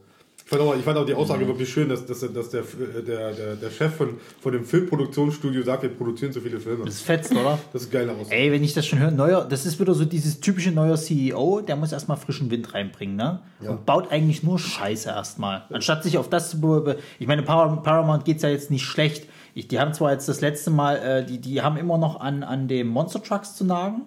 Ich 0.46 0.50
fand 0.50 0.62
auch, 0.62 0.76
ich 0.76 0.84
fand 0.84 0.98
auch 0.98 1.06
die 1.06 1.14
Aussage 1.14 1.48
wirklich 1.48 1.72
schön, 1.72 1.88
dass, 1.88 2.06
dass, 2.06 2.20
dass 2.20 2.50
der, 2.50 2.64
der, 3.08 3.32
der, 3.32 3.56
der 3.56 3.70
Chef 3.72 3.96
von, 3.96 4.18
von 4.42 4.52
dem 4.52 4.66
Filmproduktionsstudio 4.66 5.64
sagt, 5.64 5.84
wir 5.84 5.90
produzieren 5.90 6.34
zu 6.34 6.42
viele 6.42 6.60
Filme. 6.60 6.84
Das 6.84 6.96
ist 6.96 7.02
fetzt, 7.02 7.32
oder? 7.32 7.58
Das 7.72 7.84
ist 7.84 7.92
geil 7.92 8.10
aus. 8.10 8.28
Ey, 8.30 8.52
wenn 8.52 8.62
ich 8.64 8.74
das 8.74 8.86
schon 8.86 9.00
höre, 9.00 9.12
neuer, 9.12 9.46
das 9.46 9.66
ist 9.66 9.80
wieder 9.80 9.94
so 9.94 10.04
dieses 10.04 10.42
typische 10.42 10.72
neuer 10.72 10.98
CEO, 10.98 11.62
der 11.62 11.78
muss 11.78 11.94
erstmal 11.94 12.18
frischen 12.18 12.52
Wind 12.52 12.74
reinbringen, 12.74 13.16
ne? 13.16 13.40
Und 13.62 13.86
baut 13.86 14.12
eigentlich 14.12 14.44
nur 14.44 14.60
Scheiße 14.60 15.10
erstmal. 15.10 15.64
Anstatt 15.70 16.04
sich 16.04 16.18
auf 16.18 16.30
das 16.30 16.50
zu 16.50 16.96
Ich 17.20 17.28
meine, 17.28 17.44
Par 17.44 17.82
Paramount 17.82 18.26
geht's 18.26 18.44
ja 18.44 18.50
jetzt 18.50 18.70
nicht 18.70 18.84
schlecht. 18.84 19.28
Ich, 19.54 19.68
die 19.68 19.80
haben 19.80 19.94
zwar 19.94 20.12
jetzt 20.12 20.28
das 20.28 20.42
letzte 20.42 20.72
Mal, 20.72 20.98
äh, 20.98 21.26
die, 21.26 21.40
die 21.40 21.62
haben 21.62 21.78
immer 21.78 21.98
noch 21.98 22.20
an, 22.20 22.44
an 22.44 22.68
dem 22.68 22.88
Monster 22.88 23.22
Trucks 23.22 23.56
zu 23.56 23.66
nagen. 23.66 24.04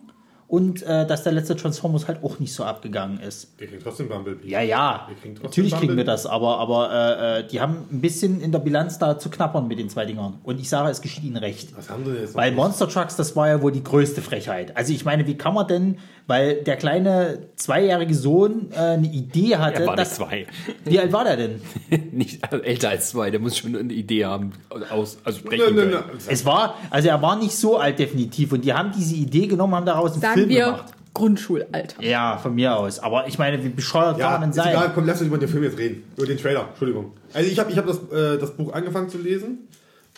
Und 0.48 0.82
äh, 0.84 1.04
dass 1.06 1.24
der 1.24 1.32
letzte 1.32 1.56
Transformers 1.56 2.06
halt 2.06 2.22
auch 2.22 2.38
nicht 2.38 2.52
so 2.54 2.62
abgegangen 2.62 3.18
ist. 3.18 3.48
Wir 3.58 3.66
kriegen 3.66 3.82
trotzdem 3.82 4.08
Bumblebee. 4.08 4.48
Ja, 4.48 4.60
ja, 4.60 5.06
Wir 5.08 5.16
kriegen 5.16 5.34
natürlich 5.42 5.72
kriegen 5.72 5.82
wir 5.82 5.88
Bumblebee. 5.88 6.04
das, 6.04 6.24
aber, 6.26 6.58
aber 6.58 6.90
äh, 6.92 7.40
äh, 7.40 7.46
die 7.48 7.60
haben 7.60 7.78
ein 7.90 8.00
bisschen 8.00 8.40
in 8.40 8.52
der 8.52 8.60
Bilanz 8.60 8.98
da 9.00 9.18
zu 9.18 9.28
knappern 9.28 9.66
mit 9.66 9.78
den 9.80 9.88
zwei 9.88 10.04
Dingern. 10.06 10.38
Und 10.44 10.60
ich 10.60 10.68
sage, 10.68 10.88
es 10.90 11.00
geschieht 11.00 11.24
ihnen 11.24 11.36
recht. 11.38 11.76
Was 11.76 11.90
haben 11.90 12.04
sie 12.04 12.12
denn 12.12 12.20
jetzt? 12.22 12.36
Weil 12.36 12.52
Monster 12.52 12.88
Trucks, 12.88 13.16
das 13.16 13.34
war 13.34 13.48
ja 13.48 13.60
wohl 13.60 13.72
die 13.72 13.82
größte 13.82 14.22
Frechheit. 14.22 14.76
Also 14.76 14.92
ich 14.92 15.04
meine, 15.04 15.26
wie 15.26 15.36
kann 15.36 15.52
man 15.54 15.66
denn, 15.66 15.98
weil 16.28 16.62
der 16.62 16.76
kleine 16.76 17.38
zweijährige 17.56 18.14
Sohn 18.14 18.68
äh, 18.72 18.76
eine 18.78 19.06
Idee 19.08 19.56
hatte, 19.56 19.82
Er 19.82 19.86
war 19.88 19.96
nicht 19.96 20.06
dass, 20.10 20.14
zwei. 20.16 20.46
wie 20.84 20.98
alt 21.00 21.12
war 21.12 21.24
der 21.24 21.36
denn? 21.36 21.60
nicht 22.12 22.42
also 22.44 22.62
älter 22.64 22.90
als 22.90 23.10
zwei, 23.10 23.30
der 23.32 23.40
muss 23.40 23.56
schon 23.56 23.74
eine 23.76 23.92
Idee 23.92 24.24
haben, 24.26 24.52
aus, 24.90 25.18
also 25.24 25.40
Nein, 25.44 25.46
sprechen 25.58 25.76
nein, 25.76 25.90
können. 25.90 26.04
nein. 26.08 26.18
Es 26.28 26.44
war, 26.44 26.76
also 26.90 27.08
er 27.08 27.20
war 27.22 27.36
nicht 27.36 27.56
so 27.56 27.78
alt 27.78 27.98
definitiv 27.98 28.52
und 28.52 28.64
die 28.64 28.72
haben 28.72 28.92
diese 28.96 29.14
Idee 29.16 29.46
genommen, 29.46 29.74
haben 29.74 29.86
daraus 29.86 30.12
einen 30.12 30.20
Film 30.36 30.48
wir 30.48 30.64
gemacht. 30.66 30.92
Grundschulalter. 31.14 32.02
Ja, 32.02 32.36
von 32.36 32.54
mir 32.54 32.76
aus. 32.76 32.98
Aber 32.98 33.26
ich 33.26 33.38
meine, 33.38 33.62
wie 33.64 33.70
bescheuert 33.70 34.18
Ja, 34.18 34.32
kann 34.32 34.40
man 34.42 34.52
sein? 34.52 34.68
egal, 34.70 34.92
komm, 34.94 35.06
lass 35.06 35.20
uns 35.20 35.28
über 35.28 35.38
den 35.38 35.48
Film 35.48 35.62
jetzt 35.64 35.78
reden. 35.78 36.04
Über 36.16 36.26
den 36.26 36.36
Trailer, 36.38 36.68
Entschuldigung. 36.68 37.12
Also 37.32 37.50
ich 37.50 37.58
habe 37.58 37.70
ich 37.70 37.78
hab 37.78 37.86
das, 37.86 37.98
äh, 38.12 38.38
das 38.38 38.50
Buch 38.52 38.72
angefangen 38.74 39.08
zu 39.08 39.18
lesen 39.18 39.68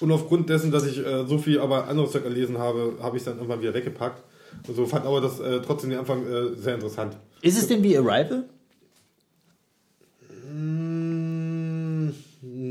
und 0.00 0.10
aufgrund 0.12 0.48
dessen, 0.50 0.70
dass 0.72 0.84
ich 0.86 0.98
äh, 0.98 1.24
so 1.26 1.38
viel 1.38 1.60
aber 1.60 1.86
anderes 1.88 2.10
Zeug 2.12 2.24
gelesen 2.24 2.58
habe, 2.58 2.94
habe 3.00 3.16
ich 3.16 3.20
es 3.20 3.24
dann 3.26 3.36
irgendwann 3.36 3.60
wieder 3.62 3.74
weggepackt. 3.74 4.22
Und 4.66 4.74
so 4.74 4.86
fand 4.86 5.06
aber 5.06 5.20
das 5.20 5.38
äh, 5.40 5.60
trotzdem 5.64 5.90
den 5.90 6.00
Anfang 6.00 6.26
äh, 6.26 6.56
sehr 6.56 6.74
interessant. 6.74 7.16
Ist 7.42 7.58
es 7.58 7.68
denn 7.68 7.82
wie 7.84 7.96
Arrival? 7.96 8.44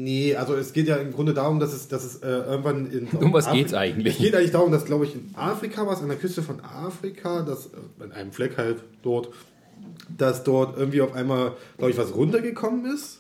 Nee, 0.08 0.36
also 0.38 0.56
es 0.56 0.72
geht 0.72 0.88
ja 0.88 0.96
im 0.96 1.12
Grunde 1.12 1.34
darum, 1.34 1.60
dass 1.60 1.74
es, 1.74 1.90
dass 1.90 2.06
es 2.06 2.16
äh, 2.24 2.28
irgendwann 2.30 2.90
in. 2.90 3.08
Um 3.20 3.34
was 3.34 3.48
Afri- 3.48 3.56
geht's 3.58 3.74
eigentlich? 3.74 4.14
Es 4.16 4.22
geht 4.22 4.34
eigentlich 4.36 4.52
darum, 4.52 4.72
dass, 4.72 4.86
glaube 4.86 5.04
ich, 5.04 5.16
in 5.16 5.32
Afrika 5.36 5.86
war 5.86 5.94
es, 5.94 6.00
an 6.02 6.08
der 6.08 6.18
Küste 6.18 6.42
von 6.42 6.62
Afrika, 6.62 7.42
dass 7.42 7.66
äh, 7.66 8.06
in 8.06 8.14
einem 8.14 8.32
Fleck 8.32 8.58
halt 8.58 8.78
dort, 9.04 9.30
dass 10.18 10.46
dort 10.46 10.78
irgendwie 10.78 11.02
auf 11.02 11.14
einmal, 11.14 11.54
glaube 11.78 11.92
ich, 11.92 11.98
was 11.98 12.16
runtergekommen 12.16 12.86
ist. 12.94 13.20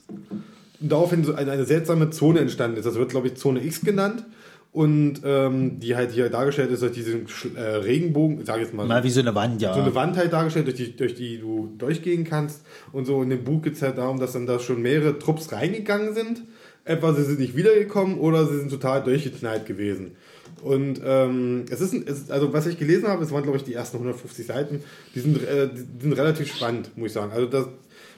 Und 0.79 0.89
daraufhin 0.91 1.25
so 1.25 1.33
eine, 1.35 1.51
eine 1.51 1.65
seltsame 1.65 2.09
Zone 2.11 2.39
entstanden 2.39 2.77
ist. 2.77 2.85
Das 2.85 2.95
wird, 2.95 3.09
glaube 3.09 3.27
ich, 3.27 3.35
Zone 3.35 3.61
X 3.65 3.81
genannt. 3.81 4.23
Und 4.71 5.21
ähm, 5.25 5.79
die 5.81 5.95
halt 5.95 6.11
hier 6.11 6.29
dargestellt 6.29 6.71
ist 6.71 6.83
durch 6.83 6.91
diesen 6.93 7.25
Sch- 7.27 7.55
äh, 7.57 7.77
Regenbogen, 7.77 8.45
sage 8.45 8.59
ich 8.61 8.67
jetzt 8.67 8.75
mal. 8.75 8.85
Mal 8.85 9.03
wie 9.03 9.09
so 9.09 9.19
eine 9.21 9.33
Wand, 9.35 9.61
ja. 9.61 9.73
So 9.73 9.81
eine 9.81 9.93
Wand 9.95 10.15
halt 10.15 10.31
dargestellt, 10.31 10.67
durch 10.67 10.75
die, 10.77 10.95
durch 10.95 11.15
die 11.15 11.39
du 11.39 11.73
durchgehen 11.77 12.23
kannst. 12.25 12.61
Und 12.93 13.05
so 13.05 13.23
in 13.23 13.29
dem 13.31 13.43
Buch 13.43 13.61
geht 13.63 13.73
es 13.73 13.81
halt 13.81 13.97
darum, 13.97 14.19
dass 14.19 14.33
dann 14.33 14.45
da 14.45 14.59
schon 14.59 14.81
mehrere 14.81 15.17
Trupps 15.19 15.51
reingegangen 15.51 16.13
sind. 16.13 16.43
Etwa 16.87 17.13
sie 17.13 17.23
sind 17.23 17.39
nicht 17.39 17.55
wiedergekommen 17.55 18.17
oder 18.17 18.45
sie 18.47 18.57
sind 18.57 18.69
total 18.69 19.03
durchgeknallt 19.03 19.65
gewesen. 19.65 20.15
Und 20.61 21.01
ähm, 21.05 21.65
es, 21.69 21.81
ist, 21.81 21.93
es 21.93 22.31
also 22.31 22.51
was 22.53 22.65
ich 22.65 22.79
gelesen 22.79 23.07
habe, 23.07 23.23
es 23.23 23.31
waren 23.31 23.43
glaube 23.43 23.57
ich 23.57 23.63
die 23.63 23.73
ersten 23.73 23.97
150 23.97 24.45
Seiten, 24.45 24.83
die 25.13 25.19
sind, 25.19 25.43
äh, 25.43 25.69
die 25.71 26.01
sind 26.01 26.13
relativ 26.13 26.53
spannend, 26.55 26.97
muss 26.97 27.07
ich 27.07 27.13
sagen. 27.13 27.31
Also 27.31 27.45
das, 27.45 27.67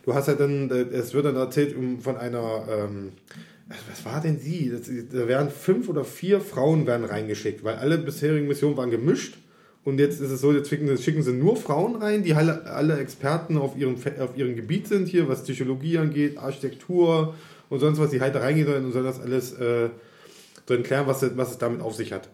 du 0.06 0.14
hast 0.14 0.28
halt 0.28 0.40
dann, 0.40 0.70
äh, 0.72 0.86
es 0.96 1.14
wird 1.14 1.26
dann 1.26 1.36
erzählt 1.36 1.76
von 2.02 2.18
einer, 2.18 2.66
ähm, 2.70 3.12
was 3.90 4.06
war 4.06 4.22
denn 4.22 4.40
sie? 4.40 4.72
Das, 4.72 4.90
da 5.12 5.28
werden 5.28 5.50
fünf 5.50 5.90
oder 5.90 6.04
vier 6.04 6.42
Frauen 6.42 6.88
werden 6.88 7.06
reingeschickt, 7.06 7.64
weil 7.64 7.76
alle 7.76 7.98
bisherigen 7.98 8.48
Missionen 8.48 8.78
waren 8.78 8.92
gemischt. 8.92 9.38
Und 9.86 10.00
jetzt 10.00 10.20
ist 10.20 10.30
es 10.30 10.42
so, 10.42 10.52
jetzt 10.52 10.70
schicken, 10.70 10.96
schicken 10.98 11.24
sie 11.24 11.34
nur 11.34 11.56
Frauen 11.56 11.96
rein, 11.96 12.24
die 12.24 12.34
alle, 12.34 12.66
alle 12.66 13.00
Experten 13.00 13.58
auf 13.58 13.78
ihrem, 13.78 13.96
auf 14.20 14.38
ihrem 14.38 14.56
Gebiet 14.56 14.88
sind 14.88 15.08
hier, 15.08 15.28
was 15.30 15.44
Psychologie 15.44 15.98
angeht, 15.98 16.38
Architektur 16.38 17.36
und 17.70 17.80
sonst 17.80 18.00
was, 18.00 18.10
die 18.10 18.22
halt 18.22 18.36
da 18.36 18.40
reingehen 18.40 18.68
sollen 18.68 18.86
und 18.86 18.92
sollen 18.92 19.06
das 19.06 19.20
alles 19.20 19.54
äh, 19.54 19.90
sollen 20.68 20.84
klären, 20.84 21.08
was, 21.08 21.26
was 21.36 21.52
es 21.52 21.58
damit 21.58 21.82
auf 21.82 21.96
sich 21.96 22.14
hat. 22.14 22.30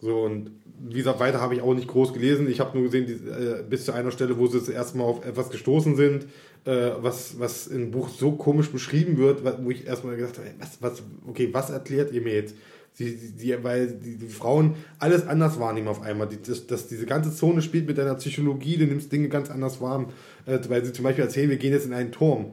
So, 0.00 0.22
und 0.22 0.50
wie 0.80 0.98
gesagt, 0.98 1.20
weiter 1.20 1.40
habe 1.40 1.54
ich 1.54 1.62
auch 1.62 1.74
nicht 1.74 1.86
groß 1.86 2.12
gelesen. 2.12 2.50
Ich 2.50 2.58
habe 2.58 2.76
nur 2.76 2.86
gesehen, 2.86 3.06
die, 3.06 3.12
äh, 3.12 3.62
bis 3.68 3.84
zu 3.84 3.92
einer 3.92 4.10
Stelle, 4.10 4.36
wo 4.36 4.48
sie 4.48 4.58
das 4.58 4.68
erste 4.68 4.98
Mal 4.98 5.04
auf 5.04 5.24
etwas 5.24 5.48
gestoßen 5.50 5.94
sind, 5.94 6.26
äh, 6.64 6.90
was, 6.98 7.38
was 7.38 7.68
im 7.68 7.92
Buch 7.92 8.08
so 8.08 8.32
komisch 8.32 8.70
beschrieben 8.70 9.16
wird, 9.16 9.44
wo 9.62 9.70
ich 9.70 9.86
erstmal 9.86 10.16
gedacht 10.16 10.38
habe, 10.38 10.48
was, 10.58 10.78
was, 10.80 11.02
okay, 11.26 11.50
was 11.52 11.70
erklärt 11.70 12.12
ihr 12.12 12.20
mir 12.20 12.34
jetzt? 12.34 12.56
Sie, 12.94 13.10
sie, 13.10 13.32
die, 13.32 13.64
weil 13.64 13.92
die, 13.92 14.16
die 14.16 14.28
Frauen 14.28 14.74
alles 14.98 15.26
anders 15.26 15.58
wahrnehmen 15.60 15.88
auf 15.88 16.02
einmal. 16.02 16.28
Die, 16.28 16.42
das, 16.42 16.66
das, 16.66 16.88
diese 16.88 17.06
ganze 17.06 17.32
Zone 17.32 17.62
spielt 17.62 17.86
mit 17.86 17.96
deiner 17.96 18.16
Psychologie, 18.16 18.76
du 18.76 18.86
nimmst 18.86 19.12
Dinge 19.12 19.28
ganz 19.28 19.50
anders 19.50 19.80
wahr. 19.80 20.08
Äh, 20.46 20.58
weil 20.68 20.84
sie 20.84 20.92
zum 20.92 21.04
Beispiel 21.04 21.24
erzählen, 21.24 21.48
wir 21.48 21.58
gehen 21.58 21.72
jetzt 21.72 21.86
in 21.86 21.94
einen 21.94 22.10
Turm. 22.10 22.52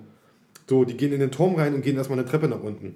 So, 0.70 0.86
die 0.86 0.96
gehen 0.96 1.12
in 1.12 1.20
den 1.20 1.32
Turm 1.32 1.56
rein 1.56 1.74
und 1.74 1.82
gehen 1.82 1.98
erstmal 1.98 2.20
eine 2.20 2.28
Treppe 2.28 2.48
nach 2.48 2.62
unten. 2.62 2.96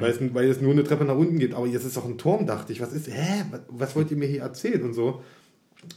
Weil, 0.00 0.10
es, 0.10 0.34
weil 0.34 0.50
es 0.50 0.60
nur 0.60 0.72
eine 0.72 0.82
Treppe 0.82 1.04
nach 1.04 1.16
unten 1.16 1.38
geht. 1.38 1.54
Aber 1.54 1.66
jetzt 1.68 1.84
ist 1.84 1.96
doch 1.96 2.04
ein 2.04 2.18
Turm, 2.18 2.46
dachte 2.46 2.72
ich. 2.72 2.80
Was 2.80 2.92
ist, 2.92 3.06
hä? 3.06 3.44
Was, 3.52 3.60
was 3.68 3.94
wollt 3.94 4.10
ihr 4.10 4.16
mir 4.16 4.26
hier 4.26 4.42
erzählen 4.42 4.82
und 4.82 4.92
so? 4.92 5.22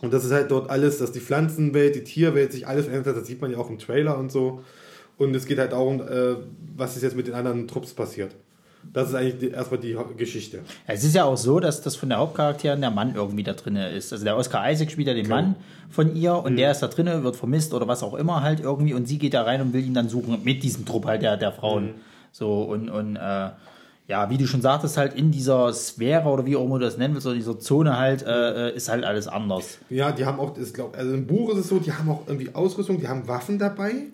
Und 0.01 0.13
das 0.13 0.23
ist 0.23 0.31
halt 0.31 0.51
dort 0.51 0.69
alles, 0.69 0.99
dass 0.99 1.11
die 1.11 1.19
Pflanzenwelt, 1.19 1.95
die 1.95 2.03
Tierwelt 2.03 2.51
sich 2.51 2.67
alles 2.67 2.85
verändert 2.85 3.15
hat. 3.15 3.21
Das 3.21 3.27
sieht 3.27 3.41
man 3.41 3.49
ja 3.51 3.57
auch 3.57 3.71
im 3.71 3.79
Trailer 3.79 4.19
und 4.19 4.31
so. 4.31 4.61
Und 5.17 5.35
es 5.35 5.47
geht 5.47 5.57
halt 5.57 5.71
darum, 5.71 5.99
äh, 5.99 6.35
was 6.77 6.95
ist 6.95 7.01
jetzt 7.01 7.15
mit 7.15 7.25
den 7.25 7.33
anderen 7.33 7.67
Trupps 7.67 7.93
passiert. 7.93 8.35
Das 8.91 9.09
ist 9.09 9.15
eigentlich 9.15 9.53
erstmal 9.53 9.79
die 9.79 9.95
Geschichte. 10.17 10.59
Es 10.87 11.03
ist 11.03 11.13
ja 11.13 11.25
auch 11.25 11.37
so, 11.37 11.59
dass 11.59 11.81
das 11.81 11.95
von 11.95 12.09
der 12.09 12.17
Hauptcharakteren 12.17 12.81
der 12.81 12.89
Mann 12.89 13.13
irgendwie 13.13 13.43
da 13.43 13.53
drin 13.53 13.75
ist. 13.75 14.11
Also 14.11 14.23
der 14.23 14.35
Oscar 14.35 14.69
Isaac 14.71 14.89
spielt 14.91 15.07
ja 15.07 15.13
den 15.13 15.27
Mann 15.27 15.55
von 15.89 16.15
ihr 16.15 16.33
und 16.35 16.55
der 16.55 16.71
ist 16.71 16.79
da 16.79 16.87
drin, 16.87 17.23
wird 17.23 17.35
vermisst 17.35 17.73
oder 17.73 17.87
was 17.87 18.03
auch 18.03 18.15
immer 18.15 18.41
halt 18.41 18.59
irgendwie 18.59 18.93
und 18.93 19.07
sie 19.07 19.17
geht 19.17 19.33
da 19.33 19.43
rein 19.43 19.61
und 19.61 19.73
will 19.73 19.85
ihn 19.85 19.93
dann 19.93 20.09
suchen 20.09 20.39
mit 20.43 20.63
diesem 20.63 20.85
Trupp 20.85 21.05
halt 21.05 21.21
der, 21.21 21.37
der 21.37 21.51
Frauen. 21.51 21.95
So 22.31 22.61
und, 22.63 22.89
und 22.89 23.15
äh, 23.15 23.49
ja, 24.09 24.27
wie 24.31 24.37
du 24.37 24.47
schon 24.47 24.61
sagtest, 24.61 24.97
halt 24.97 25.13
in 25.13 25.31
dieser 25.31 25.71
Sphäre 25.71 26.27
oder 26.29 26.45
wie 26.47 26.55
auch 26.55 26.65
immer 26.65 26.79
du 26.79 26.85
das 26.85 26.97
nennen 26.97 27.13
willst, 27.13 27.27
oder 27.27 27.35
dieser 27.35 27.59
Zone 27.59 27.97
halt, 27.97 28.23
äh, 28.23 28.69
äh, 28.69 28.75
ist 28.75 28.89
halt 28.89 29.05
alles 29.05 29.27
anders. 29.27 29.77
Ja, 29.91 30.11
die 30.11 30.25
haben 30.25 30.39
auch, 30.39 30.57
ist, 30.57 30.73
glaub, 30.73 30.97
also 30.97 31.13
im 31.13 31.27
Buch 31.27 31.51
ist 31.51 31.59
es 31.59 31.67
so, 31.67 31.77
die 31.77 31.93
haben 31.93 32.09
auch 32.09 32.23
irgendwie 32.25 32.53
Ausrüstung, 32.53 32.99
die 32.99 33.07
haben 33.07 33.27
Waffen 33.27 33.59
dabei. 33.59 34.07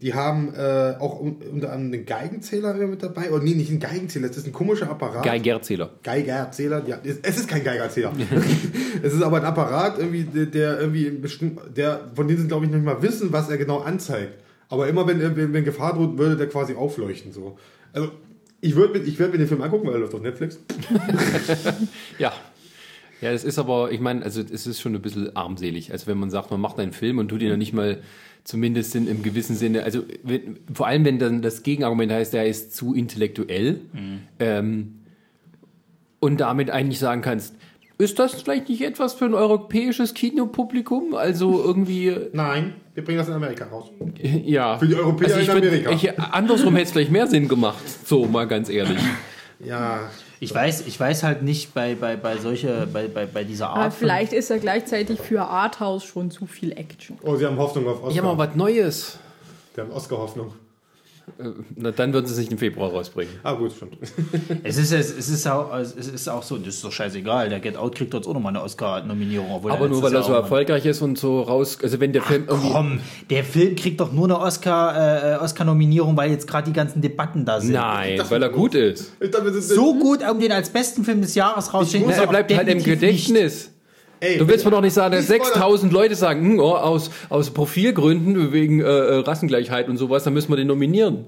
Die 0.00 0.14
haben 0.14 0.54
äh, 0.54 0.94
auch 1.00 1.20
un- 1.20 1.36
unter 1.52 1.72
anderem 1.72 1.92
einen 1.94 2.06
Geigenzähler 2.06 2.74
mit 2.74 3.02
dabei. 3.02 3.30
Oder 3.30 3.42
nee, 3.42 3.54
nicht 3.54 3.70
einen 3.70 3.80
Geigenzähler, 3.80 4.28
das 4.28 4.36
ist 4.38 4.46
ein 4.46 4.52
komischer 4.52 4.88
Apparat. 4.90 5.24
Geigerzähler. 5.24 5.90
Geigerzähler, 6.02 6.82
ja, 6.86 6.98
es 7.02 7.18
es 7.22 7.36
ist 7.38 7.48
kein 7.48 7.64
Geigerzähler. 7.64 8.12
es 9.02 9.12
ist 9.12 9.22
aber 9.22 9.38
ein 9.38 9.44
Apparat, 9.44 9.98
irgendwie, 9.98 10.24
der, 10.24 10.46
der 10.46 10.80
irgendwie 10.80 11.10
bestimmt, 11.10 11.60
der, 11.76 12.10
von 12.14 12.28
dem 12.28 12.38
sie 12.38 12.46
glaube 12.46 12.66
ich 12.66 12.70
nicht 12.72 12.84
mal 12.84 13.02
wissen, 13.02 13.32
was 13.32 13.48
er 13.50 13.58
genau 13.58 13.78
anzeigt. 13.80 14.34
Aber 14.68 14.86
immer 14.88 15.06
wenn, 15.06 15.20
wenn, 15.36 15.52
wenn 15.52 15.64
Gefahr 15.64 15.94
droht, 15.94 16.16
würde 16.18 16.36
der 16.36 16.48
quasi 16.48 16.74
aufleuchten. 16.74 17.32
So. 17.32 17.58
Also 17.92 18.10
ich 18.60 18.76
würde 18.76 19.00
ich 19.00 19.18
werd 19.18 19.32
mir 19.32 19.38
den 19.38 19.48
Film 19.48 19.60
angucken, 19.60 19.86
weil 19.88 19.94
er 19.94 20.00
läuft 20.00 20.14
auf 20.14 20.22
Netflix. 20.22 20.58
Ja. 22.18 22.32
Ja, 23.20 23.30
das 23.30 23.44
ist 23.44 23.58
aber, 23.60 23.92
ich 23.92 24.00
meine, 24.00 24.24
also 24.24 24.40
es 24.40 24.66
ist 24.66 24.80
schon 24.80 24.96
ein 24.96 25.00
bisschen 25.02 25.36
armselig. 25.36 25.92
Also 25.92 26.08
wenn 26.08 26.18
man 26.18 26.30
sagt, 26.30 26.50
man 26.50 26.60
macht 26.60 26.80
einen 26.80 26.92
Film 26.92 27.18
und 27.18 27.28
tut 27.28 27.40
ihn 27.40 27.50
noch 27.50 27.56
nicht 27.56 27.72
mal 27.72 27.98
zumindest 28.44 28.94
in, 28.94 29.06
im 29.06 29.22
gewissen 29.22 29.54
Sinne, 29.56 29.84
also 29.84 30.02
wenn, 30.22 30.58
vor 30.72 30.86
allem 30.86 31.04
wenn 31.04 31.18
dann 31.18 31.42
das 31.42 31.62
Gegenargument 31.62 32.10
heißt, 32.12 32.32
der 32.32 32.46
ist 32.46 32.74
zu 32.74 32.94
intellektuell 32.94 33.80
ähm, 34.40 34.94
und 36.20 36.40
damit 36.40 36.70
eigentlich 36.70 36.98
sagen 36.98 37.22
kannst, 37.22 37.54
ist 37.98 38.18
das 38.18 38.34
vielleicht 38.42 38.68
nicht 38.68 38.82
etwas 38.82 39.14
für 39.14 39.26
ein 39.26 39.34
europäisches 39.34 40.12
Kinopublikum? 40.14 41.14
Also 41.14 41.62
irgendwie, 41.62 42.12
Nein, 42.32 42.74
wir 42.94 43.04
bringen 43.04 43.18
das 43.18 43.28
in 43.28 43.34
Amerika 43.34 43.66
raus. 43.66 43.90
ja. 44.44 44.78
Für 44.78 44.88
die 44.88 44.96
Europäer 44.96 45.38
ich 45.38 45.48
in 45.48 45.54
würd- 45.54 45.68
Amerika. 45.68 45.90
Ich, 45.92 46.18
andersrum 46.18 46.74
hätte 46.74 46.86
es 46.86 46.92
vielleicht 46.92 47.12
mehr 47.12 47.28
Sinn 47.28 47.46
gemacht, 47.48 47.82
so 48.06 48.24
mal 48.26 48.48
ganz 48.48 48.68
ehrlich. 48.68 48.98
Ja, 49.64 50.10
Ich 50.42 50.52
weiß, 50.52 50.88
ich 50.88 50.98
weiß 50.98 51.22
halt 51.22 51.42
nicht 51.42 51.72
bei, 51.72 51.94
bei, 51.94 52.16
bei 52.16 52.36
solche, 52.36 52.88
bei, 52.92 53.06
bei, 53.06 53.26
bei 53.26 53.44
dieser 53.44 53.68
Art. 53.68 53.78
Aber 53.78 53.90
vielleicht 53.92 54.32
ist 54.32 54.50
er 54.50 54.58
gleichzeitig 54.58 55.20
für 55.20 55.42
Arthouse 55.42 56.02
schon 56.02 56.32
zu 56.32 56.46
viel 56.46 56.72
Action. 56.72 57.16
oh, 57.22 57.36
sie 57.36 57.46
haben 57.46 57.56
Hoffnung 57.56 57.86
auf 57.86 57.98
Oscar. 57.98 58.10
Ich 58.10 58.18
habe 58.18 58.26
mal 58.34 58.48
was 58.48 58.56
Neues. 58.56 59.18
Sie 59.72 59.80
haben 59.80 59.92
Oscar-Hoffnung. 59.92 60.52
Na, 61.76 61.90
dann 61.90 62.12
würden 62.12 62.26
sie 62.26 62.32
es 62.32 62.38
nicht 62.38 62.52
im 62.52 62.58
Februar 62.58 62.90
rausbringen. 62.90 63.32
Ah, 63.42 63.54
gut, 63.54 63.72
stimmt. 63.72 63.96
Es 64.64 64.76
ist, 64.76 64.92
es, 64.92 65.16
es, 65.16 65.28
ist 65.28 65.46
auch, 65.46 65.74
es 65.76 65.94
ist 65.94 66.28
auch 66.28 66.42
so, 66.42 66.56
das 66.56 66.74
ist 66.74 66.84
doch 66.84 66.92
scheißegal. 66.92 67.48
Der 67.48 67.60
Get 67.60 67.76
Out 67.76 67.94
kriegt 67.94 68.14
jetzt 68.14 68.26
auch 68.26 68.34
nochmal 68.34 68.50
eine 68.50 68.62
Oscar-Nominierung. 68.62 69.50
obwohl 69.50 69.72
Aber 69.72 69.88
nur 69.88 70.02
weil 70.02 70.14
er 70.14 70.22
so 70.22 70.32
erfolgreich 70.32 70.84
ist 70.86 71.00
und 71.02 71.18
so 71.18 71.42
raus, 71.42 71.78
also 71.82 72.00
wenn 72.00 72.12
der 72.12 72.22
Film 72.22 72.46
irgendwie 72.48 72.70
Komm, 72.70 73.00
der 73.30 73.44
Film 73.44 73.76
kriegt 73.76 74.00
doch 74.00 74.12
nur 74.12 74.24
eine 74.24 74.38
Oscar, 74.38 75.34
äh, 75.34 75.36
Oscar-Nominierung, 75.36 76.16
weil 76.16 76.30
jetzt 76.30 76.46
gerade 76.46 76.66
die 76.70 76.72
ganzen 76.74 77.00
Debatten 77.00 77.44
da 77.44 77.60
sind. 77.60 77.72
Nein, 77.72 78.20
weil 78.28 78.42
er 78.42 78.50
gut 78.50 78.74
ist. 78.74 79.12
Dachte, 79.20 79.60
So 79.60 79.94
gut, 79.98 80.20
um 80.28 80.40
den 80.40 80.52
als 80.52 80.70
besten 80.70 81.04
Film 81.04 81.20
des 81.22 81.34
Jahres. 81.34 81.70
Na, 81.72 82.12
er 82.12 82.26
bleibt 82.26 82.54
halt 82.54 82.68
im 82.68 82.82
Gedächtnis. 82.82 83.70
Ey, 84.22 84.38
Du 84.38 84.46
willst 84.46 84.64
mir 84.64 84.70
doch 84.70 84.80
nicht 84.80 84.92
sagen, 84.94 85.12
dass 85.16 85.28
Nicht 85.28 85.44
spoilern. 85.44 85.54
6000 85.54 85.92
Leute 85.92 86.14
sagen, 86.14 86.52
hm, 86.52 86.60
oh, 86.60 86.74
aus, 86.76 87.10
aus 87.28 87.50
Profilgründen, 87.50 88.52
wegen 88.52 88.80
äh, 88.80 88.84
äh, 88.84 89.14
Rassengleichheit 89.18 89.88
und 89.88 89.96
sowas, 89.96 90.22
dann 90.22 90.32
müssen 90.32 90.48
wir 90.50 90.56
den 90.56 90.68
nominieren. 90.68 91.24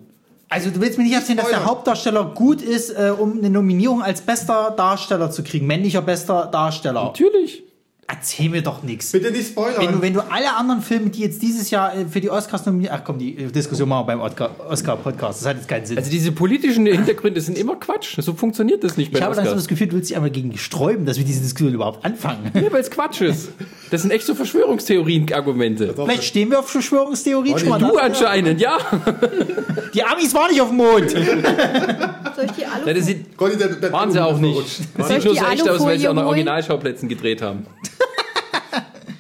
Also 0.48 0.70
du 0.70 0.80
willst 0.80 0.96
mir 0.96 1.02
nicht 1.04 1.14
erzählen, 1.14 1.38
dass 1.38 1.48
der. 1.48 1.64
Hauptdarsteller 1.64 2.32
gut 2.36 2.62
ist, 2.62 2.90
äh, 2.90 3.12
um 3.18 3.38
eine 3.38 3.50
Nominierung 3.50 4.00
als 4.00 4.20
bester 4.20 4.72
Darsteller 4.76 5.32
zu 5.32 5.42
kriegen. 5.42 5.66
Männlicher 5.66 6.02
bester 6.02 6.46
Darsteller. 6.46 7.02
Natürlich. 7.06 7.64
Erzähl 8.06 8.50
mir 8.50 8.62
doch 8.62 8.82
nichts. 8.82 9.12
Bitte 9.12 9.30
nicht 9.30 9.48
spoilern. 9.48 9.80
Wenn 9.86 9.92
du, 9.92 10.02
wenn 10.02 10.12
du 10.14 10.20
alle 10.20 10.54
anderen 10.56 10.82
Filme, 10.82 11.08
die 11.10 11.20
jetzt 11.20 11.40
dieses 11.40 11.70
Jahr 11.70 11.96
äh, 11.96 12.06
für 12.06 12.20
die 12.20 12.28
Oscars 12.28 12.66
nominiert, 12.66 12.92
ach 12.94 13.00
komm, 13.02 13.18
die 13.18 13.36
äh, 13.36 13.50
Diskussion 13.50 13.88
machen 13.88 14.06
wir 14.06 14.16
beim 14.16 14.20
Oscar- 14.20 14.50
Oscar-Podcast, 14.68 15.40
das 15.40 15.48
hat 15.48 15.56
jetzt 15.56 15.68
keinen 15.68 15.86
Sinn. 15.86 15.96
Also 15.96 16.10
diese 16.10 16.32
politischen 16.32 16.84
Hintergründe 16.84 17.40
sind 17.40 17.56
immer 17.56 17.76
Quatsch. 17.76 18.16
So 18.20 18.34
funktioniert 18.34 18.84
das 18.84 18.96
nicht 18.98 19.10
bei 19.10 19.18
ich 19.18 19.24
habe 19.24 19.34
dann 19.34 19.46
so 19.46 19.54
das. 19.54 19.68
Gefühl, 19.68 19.86
du 19.86 19.96
willst 19.96 20.10
dich 20.10 20.16
einmal 20.16 20.30
gegen 20.30 20.56
sträuben, 20.58 21.06
dass 21.06 21.16
wir 21.16 21.24
diese 21.24 21.40
Diskussion 21.40 21.72
überhaupt 21.72 22.04
anfangen. 22.04 22.50
Ja, 22.54 22.70
weil 22.70 22.82
es 22.82 22.90
Quatsch 22.90 23.22
ist. 23.22 23.48
Das 23.90 24.02
sind 24.02 24.10
echt 24.10 24.26
so 24.26 24.34
Verschwörungstheorien-Argumente. 24.34 25.94
Vielleicht 25.94 26.24
stehen 26.24 26.50
wir 26.50 26.58
auf 26.58 26.68
Verschwörungstheorien 26.68 27.58
schon 27.58 27.68
mal. 27.68 27.78
Du 27.78 27.96
anscheinend, 27.96 28.60
ja. 28.60 28.78
Die 29.94 30.02
Amis 30.02 30.34
waren 30.34 30.50
nicht 30.50 30.60
auf 30.60 30.68
dem 30.68 30.76
Mond. 30.76 31.10
Soll 31.10 32.44
ich 32.46 32.50
die 32.52 32.66
Alu 32.66 32.86
ja 32.86 32.94
das 32.94 33.06
sieht, 33.06 33.26
der, 33.40 33.68
der 33.68 33.92
waren 33.92 34.10
sie 34.10 34.22
auch 34.22 34.38
nicht. 34.38 34.80
Das 34.96 35.08
sieht 35.08 35.24
nur 35.24 35.34
die 35.34 35.40
so 35.40 35.46
echt 35.46 35.68
aus, 35.68 35.84
weil 35.84 35.98
sie 35.98 36.08
auch 36.08 36.14
holen? 36.14 36.26
Originalschauplätzen 36.26 37.08
gedreht 37.08 37.42
haben. 37.42 37.66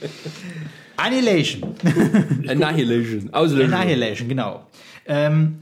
Annihilation. 0.96 1.74
Annihilation. 2.48 3.32
Auslöschung. 3.32 3.74
Annihilation, 3.74 4.28
genau. 4.28 4.66
Ähm, 5.06 5.60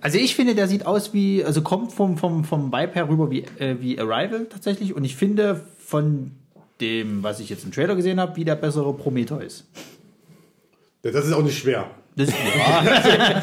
also 0.00 0.18
ich 0.18 0.34
finde, 0.34 0.54
der 0.54 0.68
sieht 0.68 0.86
aus 0.86 1.12
wie, 1.14 1.44
also 1.44 1.62
kommt 1.62 1.92
vom, 1.92 2.16
vom, 2.18 2.44
vom 2.44 2.72
Vibe 2.72 2.94
her 2.94 3.08
rüber 3.08 3.30
wie, 3.30 3.44
äh, 3.58 3.76
wie 3.80 3.98
Arrival 3.98 4.46
tatsächlich. 4.50 4.94
Und 4.94 5.04
ich 5.04 5.16
finde 5.16 5.64
von 5.78 6.32
dem, 6.80 7.22
was 7.22 7.40
ich 7.40 7.48
jetzt 7.48 7.64
im 7.64 7.72
Trailer 7.72 7.94
gesehen 7.96 8.20
habe, 8.20 8.36
wie 8.36 8.44
der 8.44 8.56
bessere 8.56 8.92
Prometheus. 8.94 9.64
Das 11.02 11.26
ist 11.26 11.32
auch 11.32 11.42
nicht 11.42 11.58
schwer. 11.58 11.90
Das, 12.16 12.30
ja, 12.30 13.42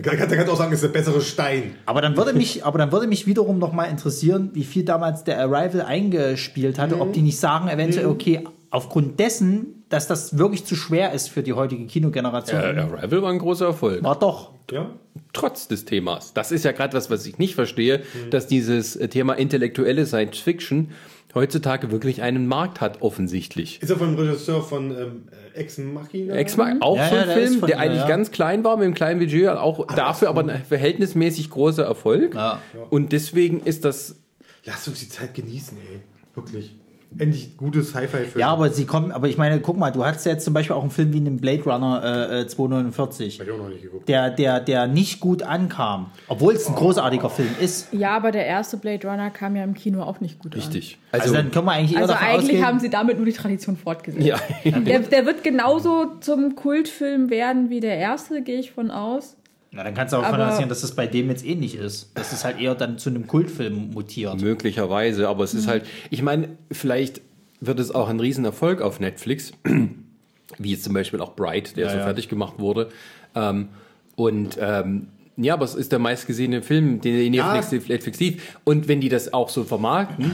Da 0.00 0.14
kann, 0.14 0.28
da 0.28 0.36
kannst 0.36 0.48
du 0.48 0.52
auch 0.52 0.58
sagen, 0.58 0.72
es 0.72 0.82
ist 0.82 0.92
der 0.92 0.98
bessere 0.98 1.20
Stein. 1.20 1.74
aber 1.86 2.00
dann 2.00 2.16
würde 2.16 2.32
mich, 2.32 2.64
aber 2.64 2.78
dann 2.78 2.92
würde 2.92 3.06
mich 3.08 3.26
wiederum 3.26 3.58
noch 3.58 3.72
mal 3.72 3.84
interessieren, 3.84 4.50
wie 4.52 4.64
viel 4.64 4.84
damals 4.84 5.24
der 5.24 5.40
Arrival 5.40 5.82
eingespielt 5.82 6.78
hatte, 6.78 7.00
ob 7.00 7.12
die 7.12 7.22
nicht 7.22 7.38
sagen 7.38 7.68
eventuell, 7.68 8.06
okay, 8.06 8.44
aufgrund 8.70 9.18
dessen, 9.18 9.84
dass 9.88 10.06
das 10.06 10.38
wirklich 10.38 10.64
zu 10.64 10.76
schwer 10.76 11.12
ist 11.12 11.28
für 11.28 11.42
die 11.42 11.54
heutige 11.54 11.86
Kinogeneration. 11.86 12.60
Äh, 12.60 12.80
Arrival 12.80 13.22
war 13.22 13.30
ein 13.30 13.38
großer 13.38 13.66
Erfolg. 13.66 14.04
War 14.04 14.18
doch. 14.18 14.52
Ja? 14.70 14.90
Trotz 15.32 15.66
des 15.66 15.84
Themas. 15.84 16.34
Das 16.34 16.52
ist 16.52 16.64
ja 16.64 16.72
gerade 16.72 16.96
was, 16.96 17.10
was 17.10 17.26
ich 17.26 17.38
nicht 17.38 17.54
verstehe, 17.54 18.02
dass 18.30 18.46
dieses 18.46 18.98
Thema 19.10 19.34
intellektuelle 19.34 20.06
Science 20.06 20.38
Fiction 20.38 20.90
heutzutage 21.34 21.90
wirklich 21.90 22.22
einen 22.22 22.46
Markt 22.46 22.80
hat, 22.80 23.02
offensichtlich. 23.02 23.82
Ist 23.82 23.90
er 23.90 23.96
von 23.96 24.16
dem 24.16 24.18
Regisseur 24.18 24.62
von 24.62 24.90
ähm, 24.90 25.28
Ex 25.54 25.78
Machina? 25.78 26.34
Ex 26.34 26.56
Machina, 26.56 26.80
auch 26.80 26.96
Ja, 26.96 27.08
so 27.08 27.14
ja, 27.14 27.20
ein 27.22 27.28
der 27.28 27.36
Film, 27.36 27.60
der 27.60 27.68
ja, 27.70 27.76
eigentlich 27.78 28.02
ja. 28.02 28.08
ganz 28.08 28.30
klein 28.30 28.64
war, 28.64 28.76
mit 28.76 28.84
einem 28.86 28.94
kleinen 28.94 29.20
Budget, 29.20 29.48
auch 29.48 29.86
dafür 29.94 30.28
aber 30.28 30.42
ein 30.42 30.64
verhältnismäßig 30.64 31.50
großer 31.50 31.84
Erfolg. 31.84 32.34
Ja. 32.34 32.60
Und 32.90 33.12
deswegen 33.12 33.60
ist 33.60 33.84
das 33.84 34.16
Lass 34.64 34.86
uns 34.86 35.00
die 35.00 35.08
Zeit 35.08 35.34
genießen, 35.34 35.78
ey. 35.78 36.00
Wirklich. 36.34 36.76
Endlich 37.16 37.56
gutes 37.56 37.88
Sci-Fi-Film. 37.88 38.38
Ja, 38.38 38.48
aber 38.48 38.68
sie 38.70 38.84
kommen, 38.84 39.12
aber 39.12 39.28
ich 39.28 39.38
meine, 39.38 39.60
guck 39.60 39.78
mal, 39.78 39.90
du 39.90 40.04
hattest 40.04 40.26
ja 40.26 40.32
jetzt 40.32 40.44
zum 40.44 40.52
Beispiel 40.52 40.76
auch 40.76 40.82
einen 40.82 40.90
Film 40.90 41.12
wie 41.12 41.16
einen 41.16 41.38
Blade 41.38 41.62
Runner 41.64 42.02
äh, 42.30 42.40
äh, 42.42 42.46
249, 42.46 43.40
Hab 43.40 43.46
ich 43.46 43.52
auch 43.52 43.58
noch 43.58 43.68
nicht 43.70 43.82
geguckt. 43.82 44.08
der, 44.08 44.30
der, 44.30 44.60
der 44.60 44.86
nicht 44.86 45.18
gut 45.18 45.42
ankam, 45.42 46.10
obwohl 46.28 46.54
es 46.54 46.68
ein 46.68 46.74
großartiger 46.74 47.30
Film 47.30 47.48
ist. 47.60 47.92
Ja, 47.92 48.14
aber 48.14 48.30
der 48.30 48.46
erste 48.46 48.76
Blade 48.76 49.08
Runner 49.08 49.30
kam 49.30 49.56
ja 49.56 49.64
im 49.64 49.72
Kino 49.74 50.02
auch 50.02 50.20
nicht 50.20 50.38
gut 50.38 50.54
richtig. 50.54 50.98
Also, 51.10 51.32
dann 51.32 51.50
können 51.50 51.64
wir 51.64 51.72
eigentlich 51.72 51.92
eher 51.92 52.04
an. 52.04 52.10
Also 52.10 52.12
davon 52.12 52.28
eigentlich 52.28 52.42
ausgehen, 52.44 52.66
haben 52.66 52.80
sie 52.80 52.90
damit 52.90 53.16
nur 53.16 53.24
die 53.26 53.32
Tradition 53.32 53.76
fortgesetzt. 53.78 54.26
ja. 54.26 54.36
Der, 54.64 55.00
der 55.00 55.24
wird 55.24 55.42
genauso 55.42 56.18
zum 56.20 56.56
Kultfilm 56.56 57.30
werden 57.30 57.70
wie 57.70 57.80
der 57.80 57.96
erste, 57.96 58.42
gehe 58.42 58.60
ich 58.60 58.72
von 58.72 58.90
aus. 58.90 59.37
Na, 59.70 59.84
dann 59.84 59.94
kannst 59.94 60.12
du 60.12 60.16
auch 60.18 60.22
davon 60.22 60.40
Aber- 60.40 60.50
ausgehen, 60.52 60.68
dass 60.68 60.80
das 60.80 60.92
bei 60.94 61.06
dem 61.06 61.28
jetzt 61.28 61.44
ähnlich 61.44 61.76
ist. 61.76 62.10
Dass 62.14 62.32
es 62.32 62.44
halt 62.44 62.58
eher 62.60 62.74
dann 62.74 62.98
zu 62.98 63.10
einem 63.10 63.26
Kultfilm 63.26 63.90
mutiert. 63.92 64.40
Möglicherweise, 64.40 65.28
aber 65.28 65.44
es 65.44 65.54
ist 65.54 65.68
halt, 65.68 65.84
ich 66.10 66.22
meine, 66.22 66.48
vielleicht 66.72 67.20
wird 67.60 67.78
es 67.80 67.90
auch 67.94 68.08
ein 68.08 68.18
Riesenerfolg 68.20 68.80
auf 68.80 68.98
Netflix, 69.00 69.52
wie 70.58 70.70
jetzt 70.70 70.84
zum 70.84 70.94
Beispiel 70.94 71.20
auch 71.20 71.34
Bright, 71.36 71.76
der 71.76 71.86
Ja, 71.86 71.92
so 71.92 71.98
ja. 71.98 72.04
fertig 72.04 72.28
gemacht 72.28 72.54
wurde. 72.58 72.88
Ähm, 73.34 73.68
und 74.16 74.56
ähm, 74.60 75.08
Ja, 75.36 75.54
aber 75.54 75.64
es 75.64 75.74
ist 75.76 75.92
der 75.92 75.98
meistgesehene 76.00 76.62
Film, 76.62 77.00
den 77.00 77.32
Ja. 77.34 77.52
Netflix, 77.54 77.88
Netflix 77.88 78.18
lief. 78.20 78.58
Und 78.64 78.88
wenn 78.88 79.00
die 79.00 79.08
das 79.08 79.32
auch 79.32 79.48
so 79.50 79.62
vermarkten, 79.64 80.32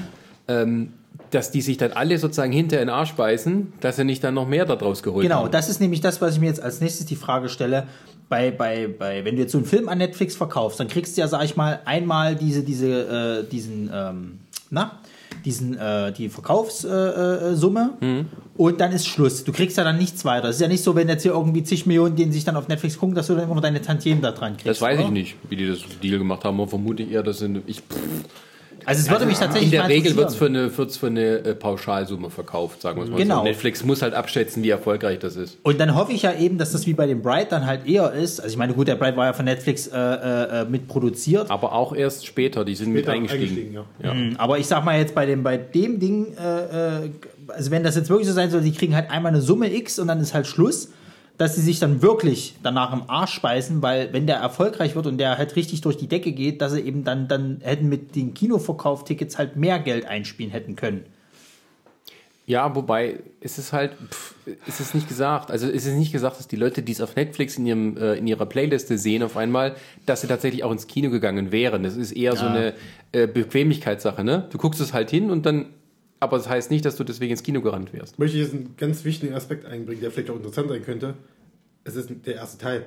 ähm, 0.49 0.93
dass 1.31 1.51
die 1.51 1.61
sich 1.61 1.77
dann 1.77 1.93
alle 1.93 2.17
sozusagen 2.19 2.53
hinter 2.53 2.77
in 2.81 2.87
den 2.87 2.95
Arsch 2.95 3.13
beißen, 3.13 3.73
dass 3.81 3.97
sie 3.97 4.05
nicht 4.05 4.23
dann 4.25 4.35
noch 4.35 4.49
mehr 4.49 4.65
daraus 4.65 5.03
geholt 5.03 5.23
Genau, 5.23 5.43
haben. 5.45 5.51
das 5.51 5.69
ist 5.69 5.81
nämlich 5.81 6.01
das, 6.01 6.21
was 6.23 6.35
ich 6.35 6.41
mir 6.41 6.47
jetzt 6.47 6.63
als 6.63 6.81
nächstes 6.81 7.05
die 7.07 7.17
Frage 7.17 7.49
stelle. 7.49 7.87
Bei, 8.29 8.51
bei, 8.51 8.89
bei, 8.89 9.25
wenn 9.25 9.37
du 9.37 9.43
jetzt 9.43 9.53
so 9.53 9.59
einen 9.59 9.67
Film 9.67 9.89
an 9.89 9.99
Netflix 9.99 10.35
verkaufst, 10.35 10.81
dann 10.81 10.89
kriegst 10.89 11.17
du 11.17 11.21
ja, 11.21 11.29
sag 11.29 11.45
ich 11.45 11.57
mal, 11.57 11.81
einmal 11.85 12.35
diese, 12.37 12.63
diese, 12.63 13.45
äh, 13.47 13.51
diesen, 13.51 13.91
ähm, 13.93 14.39
na, 14.71 14.99
diesen, 15.45 15.77
äh, 15.77 16.11
die 16.13 16.29
Verkaufssumme 16.31 17.51
äh, 17.53 17.55
Summe 17.55 17.91
Mhm. 18.01 18.27
und 18.57 18.81
dann 18.81 18.93
ist 18.93 19.07
Schluss. 19.07 19.45
Du 19.45 19.53
kriegst 19.53 19.77
ja 19.77 19.85
dann 19.85 19.99
nichts 19.99 20.25
weiter. 20.25 20.49
Es 20.49 20.57
ist 20.57 20.63
ja 20.63 20.69
nicht 20.69 20.83
so, 20.83 20.95
wenn 20.97 21.09
jetzt 21.09 21.23
hier 21.23 21.33
irgendwie 21.33 21.63
zig 21.63 21.85
Millionen, 21.87 22.17
die 22.17 22.33
sich 22.33 22.45
dann 22.45 22.57
auf 22.57 22.67
Netflix 22.67 22.99
gucken, 22.99 23.15
dass 23.15 23.27
du 23.27 23.35
dann 23.35 23.45
immer 23.45 23.55
noch 23.57 23.63
deine 23.63 23.83
Tantiemen 23.83 24.23
da 24.23 24.33
dran 24.33 24.55
kriegst. 24.55 24.67
Das 24.69 24.81
weiß 24.81 24.99
oder? 24.99 25.07
ich 25.09 25.13
nicht, 25.13 25.37
wie 25.51 25.57
die 25.57 25.69
das 25.69 25.81
Deal 26.03 26.19
gemacht 26.19 26.45
haben, 26.45 26.59
aber 26.61 26.69
vermute 26.69 27.03
ich 27.03 27.11
eher, 27.13 27.23
dass 27.23 27.41
sie, 27.41 27.61
ich, 27.67 27.83
Also 28.87 29.01
es 29.03 29.11
würde 29.11 29.27
mich 29.27 29.39
tatsächlich 29.39 29.67
in 29.67 29.71
der 29.73 29.83
mal 29.83 29.87
Regel 29.89 30.17
wird 30.17 30.29
es 30.31 30.37
für 30.37 30.47
eine, 30.47 30.77
wird's 30.77 30.97
für 30.97 31.07
eine 31.09 31.39
äh, 31.39 31.55
Pauschalsumme 31.55 32.31
verkauft, 32.31 32.83
sagen 32.83 32.99
wir 32.99 33.05
es 33.05 33.11
mal 33.11 33.17
Genau. 33.19 33.39
so. 33.39 33.45
Netflix 33.45 33.85
muss 33.85 34.03
halt 34.03 34.15
abschätzen, 34.15 34.63
wie 34.63 34.71
erfolgreich 34.71 35.19
das 35.19 35.37
ist. 35.37 35.59
Und 35.63 35.81
dann 35.81 35.95
hoffe 35.95 36.13
ich 36.13 36.23
ja 36.23 36.33
eben, 36.35 36.59
dass 36.59 36.73
das 36.73 36.87
wie 36.87 36.93
bei 36.95 37.07
dem 37.07 37.23
Bright 37.23 37.53
dann 37.53 37.67
halt 37.67 37.87
eher 37.87 38.13
ist. 38.13 38.41
Also 38.41 38.53
ich 38.53 38.57
meine, 38.59 38.75
gut, 38.75 38.89
der 38.89 38.97
Bright 38.97 39.17
war 39.17 39.27
ja 39.27 39.33
von 39.33 39.45
Netflix 39.45 39.87
äh, 39.87 39.97
äh, 39.99 40.61
äh, 40.63 40.65
mit 40.67 40.89
produziert. 40.89 41.51
Aber 41.51 41.73
auch 41.73 41.95
erst 41.95 42.27
später, 42.27 42.65
die 42.65 42.75
sind 42.75 42.91
mit 42.93 43.05
Später 43.05 43.13
eingestiegen. 43.17 43.73
ja. 43.75 43.85
Ja. 44.03 44.15
Mhm, 44.15 44.37
Aber 44.39 44.59
ich 44.59 44.67
sag 44.67 44.85
mal 44.85 44.99
jetzt 44.99 45.15
bei 45.15 45.27
dem, 45.27 45.43
bei 45.43 45.57
dem 45.57 45.99
Ding, 46.01 46.35
äh, 46.37 47.05
äh, 47.05 47.11
also 47.49 47.71
wenn 47.71 47.83
das 47.85 47.97
jetzt 47.97 48.09
wirklich 48.11 48.27
so 48.29 48.35
sein 48.35 48.51
soll, 48.51 48.61
die 48.63 48.73
kriegen 48.73 48.95
halt 48.95 49.11
einmal 49.11 49.33
eine 49.33 49.41
Summe 49.43 49.73
X 49.75 49.99
und 49.99 50.09
dann 50.09 50.21
ist 50.21 50.35
halt 50.35 50.47
Schluss, 50.47 50.91
dass 51.37 51.57
sie 51.57 51.63
sich 51.63 51.81
dann 51.81 52.01
wirklich 52.01 52.57
danach 52.63 52.93
im 52.93 53.09
Arsch 53.09 53.33
speisen, 53.33 53.83
weil 53.83 54.13
wenn 54.13 54.27
der 54.27 54.37
erfolgreich 54.37 54.95
wird 54.95 55.07
und 55.07 55.19
der 55.19 55.37
halt 55.37 55.57
richtig 55.57 55.81
durch 55.81 55.97
die 55.97 56.07
Decke 56.07 56.33
geht, 56.33 56.61
dass 56.61 56.73
sie 56.73 56.81
eben 56.81 57.05
dann, 57.05 57.27
dann 57.27 57.59
hätten 57.63 57.89
mit 57.89 58.15
den 58.15 58.35
Kinoverkauftickets 58.35 59.37
halt 59.37 59.57
mehr 59.57 59.79
Geld 59.81 60.07
einspielen 60.07 60.53
hätten 60.53 60.77
können. 60.77 61.05
Ja, 62.47 62.75
wobei 62.75 63.21
ist 63.41 63.59
es 63.59 63.73
halt, 63.73 63.93
pff, 64.11 64.35
ist 64.67 64.79
es 64.79 64.93
nicht 64.93 65.09
gesagt. 65.09 65.51
Also 65.51 65.67
ist 65.67 65.87
es 65.87 65.95
nicht 65.95 66.13
gesagt, 66.13 66.39
dass 66.39 66.47
die 66.47 66.57
Leute, 66.57 66.83
die 66.83 66.93
es 66.93 67.01
auf 67.01 67.17
Netflix 67.17 67.57
in, 67.57 67.65
ihrem, 67.65 67.97
äh, 67.97 68.15
in 68.15 68.27
ihrer 68.27 68.45
Playliste 68.45 68.99
sehen, 68.99 69.23
auf 69.23 69.39
einmal, 69.39 69.77
dass 70.05 70.21
sie 70.21 70.27
tatsächlich 70.27 70.63
auch 70.63 70.71
ins 70.71 70.87
Kino 70.87 71.09
gegangen 71.09 71.53
wären. 71.53 71.83
Das 71.83 71.97
ist 71.97 72.13
eher 72.13 72.37
so 72.37 72.45
eine 72.45 72.75
äh, 73.13 73.27
Bequemlichkeitssache, 73.27 74.23
ne? 74.23 74.47
Du 74.51 74.59
guckst 74.59 74.81
es 74.83 74.93
halt 74.93 75.09
hin 75.09 75.31
und 75.31 75.47
dann, 75.47 75.67
aber 76.25 76.39
das 76.39 76.49
heißt 76.49 76.71
nicht, 76.71 76.85
dass 76.85 76.97
du 76.97 77.05
deswegen 77.05 77.31
ins 77.31 77.43
Kino 77.43 77.61
gerannt 77.61 77.93
wärst. 77.93 78.19
Möchte 78.19 78.37
ich 78.37 78.43
jetzt 78.43 78.55
einen 78.55 78.75
ganz 78.77 79.05
wichtigen 79.05 79.35
Aspekt 79.35 79.65
einbringen, 79.65 80.01
der 80.01 80.11
vielleicht 80.11 80.31
auch 80.31 80.37
interessant 80.37 80.69
sein 80.69 80.83
könnte. 80.83 81.15
Es 81.85 81.97
ist 81.97 82.11
der 82.27 82.35
erste 82.35 82.59
Teil. 82.59 82.87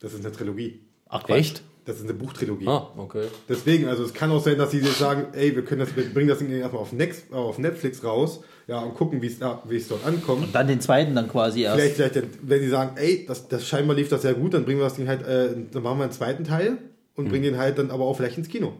Das 0.00 0.12
ist 0.12 0.24
eine 0.24 0.34
Trilogie. 0.34 0.80
Ach, 1.08 1.28
Echt? 1.28 1.62
Das 1.86 1.98
ist 1.98 2.02
eine 2.02 2.14
Buchtrilogie. 2.14 2.66
Ah, 2.66 2.90
okay. 2.96 3.26
Deswegen, 3.48 3.86
also 3.86 4.02
es 4.02 4.12
kann 4.12 4.32
auch 4.32 4.42
sein, 4.42 4.58
dass 4.58 4.72
sie 4.72 4.80
jetzt 4.80 4.98
sagen, 4.98 5.26
ey, 5.34 5.54
wir 5.54 5.64
können 5.64 5.80
das, 5.80 5.94
wir 5.94 6.12
bringen 6.12 6.28
das 6.28 6.38
Ding 6.38 6.50
erstmal 6.50 6.82
auf, 6.82 6.92
Next, 6.92 7.32
auf 7.32 7.58
Netflix 7.58 8.02
raus, 8.02 8.40
ja, 8.66 8.80
und 8.80 8.94
gucken, 8.94 9.22
wie 9.22 9.28
es 9.28 9.38
da, 9.38 9.62
wie 9.68 9.76
es 9.76 9.86
dort 9.86 10.04
ankommt. 10.04 10.42
Und 10.46 10.54
dann 10.54 10.66
den 10.66 10.80
zweiten 10.80 11.14
dann 11.14 11.28
quasi 11.28 11.62
erst. 11.62 11.78
Vielleicht, 11.78 11.94
vielleicht, 11.94 12.28
wenn 12.42 12.60
sie 12.60 12.70
sagen, 12.70 12.96
ey, 12.96 13.24
das, 13.24 13.46
das 13.46 13.64
scheinbar 13.68 13.94
lief 13.94 14.08
das 14.08 14.22
sehr 14.22 14.34
gut, 14.34 14.54
dann 14.54 14.64
bringen 14.64 14.80
wir 14.80 14.84
das 14.84 14.94
Ding 14.94 15.06
halt, 15.06 15.22
äh, 15.22 15.54
dann 15.70 15.82
machen 15.84 15.98
wir 15.98 16.04
einen 16.04 16.12
zweiten 16.12 16.42
Teil 16.42 16.78
und 17.14 17.28
bringen 17.28 17.44
den 17.44 17.56
halt 17.56 17.78
dann 17.78 17.92
aber 17.92 18.04
auch 18.04 18.16
vielleicht 18.16 18.36
ins 18.36 18.48
Kino. 18.48 18.72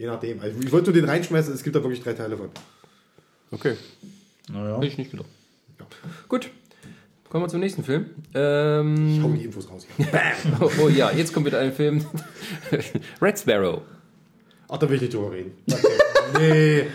Je 0.00 0.06
nachdem. 0.06 0.40
Also 0.40 0.58
ich 0.58 0.72
wollte 0.72 0.90
nur 0.90 1.02
den 1.02 1.10
reinschmeißen, 1.10 1.52
es 1.52 1.62
gibt 1.62 1.76
da 1.76 1.82
wirklich 1.82 2.02
drei 2.02 2.14
Teile 2.14 2.34
von. 2.34 2.48
Okay. 3.50 3.76
Naja. 4.50 4.76
Hätte 4.76 4.86
ich 4.86 4.96
nicht 4.96 5.10
gedacht. 5.10 5.28
Gut. 6.26 6.48
Kommen 7.28 7.44
wir 7.44 7.48
zum 7.48 7.60
nächsten 7.60 7.84
Film. 7.84 8.06
Ähm, 8.32 9.20
Hau 9.22 9.28
die 9.28 9.44
Infos 9.44 9.68
raus. 9.68 9.86
hier. 9.98 10.06
oh, 10.60 10.70
oh 10.84 10.88
ja, 10.88 11.10
jetzt 11.10 11.34
kommt 11.34 11.44
wieder 11.44 11.58
ein 11.58 11.74
Film. 11.74 12.02
Red 13.20 13.38
Sparrow. 13.38 13.82
Ach, 14.70 14.78
da 14.78 14.88
will 14.88 14.96
ich 14.96 15.02
nicht 15.02 15.12
drüber 15.12 15.32
reden. 15.32 15.52
nee. 16.38 16.86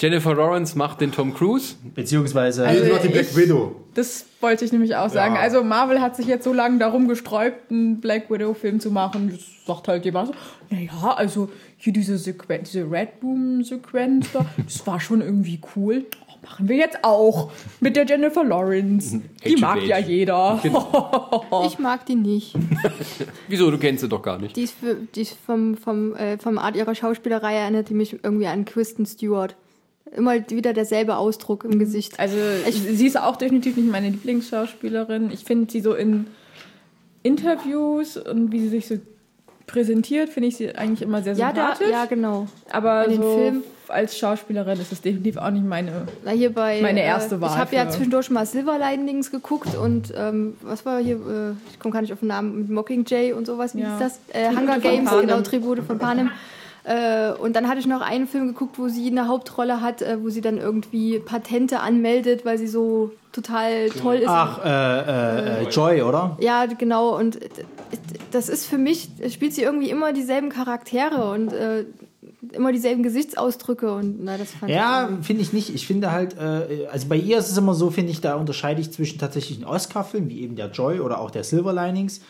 Jennifer 0.00 0.34
Lawrence 0.34 0.76
macht 0.78 1.00
den 1.00 1.12
Tom 1.12 1.34
Cruise. 1.34 1.74
Beziehungsweise. 1.94 2.66
Also, 2.66 2.80
Also 2.82 2.92
macht 2.94 3.04
die 3.04 3.08
Black 3.08 3.26
ich- 3.30 3.36
Widow. 3.36 3.76
Das 3.94 4.24
wollte 4.40 4.64
ich 4.64 4.72
nämlich 4.72 4.94
auch 4.96 5.10
sagen. 5.10 5.34
Ja. 5.34 5.40
Also 5.40 5.62
Marvel 5.64 6.00
hat 6.00 6.16
sich 6.16 6.26
jetzt 6.26 6.44
so 6.44 6.52
lange 6.52 6.78
darum 6.78 7.08
gesträubt, 7.08 7.70
einen 7.70 8.00
Black 8.00 8.30
Widow-Film 8.30 8.78
zu 8.80 8.90
machen. 8.90 9.30
Das 9.32 9.40
sagt 9.66 9.88
halt 9.88 10.04
jemand 10.04 10.28
so, 10.28 10.34
naja, 10.70 11.14
also 11.16 11.48
hier 11.76 11.92
diese 11.92 12.16
Sequenz, 12.16 12.70
diese 12.70 12.88
Red 12.90 13.08
Room-Sequenz 13.22 14.28
da, 14.32 14.46
das 14.64 14.86
war 14.86 15.00
schon 15.00 15.20
irgendwie 15.22 15.60
cool. 15.74 16.04
Oh, 16.28 16.46
machen 16.46 16.68
wir 16.68 16.76
jetzt 16.76 16.98
auch 17.02 17.50
mit 17.80 17.96
der 17.96 18.06
Jennifer 18.06 18.44
Lawrence. 18.44 19.20
Die 19.44 19.54
Age 19.54 19.60
mag 19.60 19.82
ja 19.82 19.96
Age. 19.96 20.06
jeder. 20.06 20.60
Ich 21.66 21.78
mag 21.80 22.06
die 22.06 22.14
nicht. 22.14 22.54
Wieso? 23.48 23.70
Du 23.70 23.78
kennst 23.78 24.02
sie 24.02 24.08
doch 24.08 24.22
gar 24.22 24.38
nicht. 24.38 24.54
Die 24.56 24.62
ist, 24.62 24.74
für, 24.78 24.94
die 24.94 25.22
ist 25.22 25.36
vom, 25.44 25.76
vom, 25.76 26.14
äh, 26.14 26.38
vom 26.38 26.58
Art 26.58 26.76
ihrer 26.76 26.94
Schauspielerei 26.94 27.54
erinnert 27.56 27.88
die 27.88 27.94
mich 27.94 28.22
irgendwie 28.22 28.46
an 28.46 28.64
Kristen 28.64 29.04
Stewart. 29.04 29.56
Immer 30.16 30.34
wieder 30.50 30.72
derselbe 30.72 31.16
Ausdruck 31.16 31.64
im 31.64 31.78
Gesicht. 31.78 32.18
Also 32.18 32.36
sie 32.70 33.06
ist 33.06 33.18
auch 33.18 33.36
definitiv 33.36 33.76
nicht 33.76 33.90
meine 33.90 34.08
Lieblingsschauspielerin. 34.08 35.30
Ich 35.32 35.44
finde 35.44 35.70
sie 35.70 35.80
so 35.80 35.94
in 35.94 36.26
Interviews 37.22 38.16
und 38.16 38.50
wie 38.52 38.60
sie 38.60 38.68
sich 38.70 38.88
so 38.88 38.96
präsentiert, 39.66 40.28
finde 40.30 40.48
ich 40.48 40.56
sie 40.56 40.74
eigentlich 40.74 41.02
immer 41.02 41.22
sehr 41.22 41.34
ja, 41.34 41.52
da, 41.52 41.68
sympathisch. 41.76 41.90
ja, 41.90 42.04
genau. 42.06 42.48
Aber 42.72 43.04
in 43.04 43.12
den 43.12 43.22
so 43.22 43.34
Filmen- 43.36 43.62
als 43.88 44.16
Schauspielerin 44.18 44.80
ist 44.80 44.92
es 44.92 45.00
definitiv 45.00 45.36
auch 45.36 45.50
nicht 45.50 45.64
meine. 45.64 46.06
Na, 46.24 46.30
hier 46.30 46.52
bei, 46.52 46.80
Meine 46.80 47.02
erste 47.02 47.34
äh, 47.36 47.40
Wahl 47.40 47.50
Ich 47.50 47.56
habe 47.56 47.74
ja 47.74 47.88
zwischendurch 47.88 48.30
mal 48.30 48.46
Silver 48.46 48.78
Linings 48.78 49.30
geguckt 49.32 49.76
und 49.76 50.12
ähm, 50.16 50.56
was 50.62 50.86
war 50.86 51.00
hier, 51.00 51.16
äh, 51.16 51.50
ich 51.72 51.78
komme 51.80 51.92
gar 51.92 52.00
nicht 52.00 52.12
auf 52.12 52.20
den 52.20 52.28
Namen, 52.28 52.56
mit 52.56 52.70
Mockingjay 52.70 53.32
und 53.32 53.46
sowas, 53.46 53.74
wie 53.74 53.80
Ja. 53.80 53.98
hieß 53.98 53.98
das? 53.98 54.20
Äh, 54.32 54.54
Hunger 54.56 54.78
Games, 54.78 55.10
genau, 55.10 55.40
Tribute 55.40 55.80
von 55.80 55.98
Panem. 55.98 56.30
Äh, 56.84 57.32
und 57.32 57.54
dann 57.56 57.68
hatte 57.68 57.78
ich 57.80 57.86
noch 57.86 58.00
einen 58.00 58.26
Film 58.26 58.48
geguckt, 58.48 58.78
wo 58.78 58.88
sie 58.88 59.06
eine 59.08 59.28
Hauptrolle 59.28 59.80
hat, 59.80 60.02
äh, 60.02 60.22
wo 60.22 60.30
sie 60.30 60.40
dann 60.40 60.58
irgendwie 60.58 61.18
Patente 61.18 61.80
anmeldet, 61.80 62.44
weil 62.44 62.58
sie 62.58 62.68
so 62.68 63.12
total 63.32 63.90
toll 63.90 64.16
ist. 64.16 64.28
Ach, 64.28 64.64
äh, 64.64 64.68
äh, 64.68 65.64
äh, 65.64 65.68
Joy, 65.68 66.02
oder? 66.02 66.36
Ja, 66.40 66.66
genau. 66.66 67.16
Und 67.18 67.38
das 68.30 68.48
ist 68.48 68.66
für 68.66 68.78
mich, 68.78 69.08
spielt 69.30 69.54
sie 69.54 69.62
irgendwie 69.62 69.90
immer 69.90 70.12
dieselben 70.12 70.48
Charaktere 70.48 71.30
und 71.30 71.52
äh, 71.52 71.84
immer 72.52 72.72
dieselben 72.72 73.02
Gesichtsausdrücke. 73.02 73.92
Und 73.92 74.24
na, 74.24 74.38
das 74.38 74.52
fand 74.52 74.72
Ja, 74.72 75.10
finde 75.22 75.42
ich 75.42 75.52
nicht. 75.52 75.74
Ich 75.74 75.86
finde 75.86 76.12
halt, 76.12 76.36
äh, 76.38 76.86
also 76.90 77.08
bei 77.08 77.16
ihr 77.16 77.38
ist 77.38 77.50
es 77.50 77.58
immer 77.58 77.74
so, 77.74 77.90
finde 77.90 78.10
ich, 78.10 78.20
da 78.20 78.34
unterscheide 78.34 78.80
ich 78.80 78.90
zwischen 78.92 79.18
tatsächlichen 79.18 79.64
Oscar-Filmen, 79.64 80.28
wie 80.28 80.40
eben 80.40 80.56
der 80.56 80.70
Joy 80.70 81.00
oder 81.00 81.20
auch 81.20 81.30
der 81.30 81.44
Silver 81.44 81.72
Linings, 81.72 82.20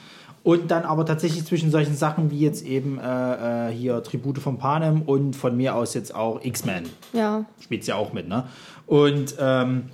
und 0.42 0.70
dann 0.70 0.84
aber 0.84 1.04
tatsächlich 1.04 1.44
zwischen 1.44 1.70
solchen 1.70 1.94
Sachen 1.94 2.30
wie 2.30 2.40
jetzt 2.40 2.64
eben 2.64 2.98
äh, 2.98 3.68
äh, 3.68 3.72
hier 3.72 4.02
Tribute 4.02 4.38
von 4.38 4.58
Panem 4.58 5.02
und 5.02 5.36
von 5.36 5.56
mir 5.56 5.74
aus 5.74 5.94
jetzt 5.94 6.14
auch 6.14 6.42
X-Men. 6.42 6.84
Ja. 7.12 7.44
Spielt 7.60 7.84
sie 7.84 7.90
ja 7.90 7.96
auch 7.96 8.12
mit, 8.12 8.28
ne? 8.28 8.44
Und 8.86 9.34
ähm, 9.38 9.84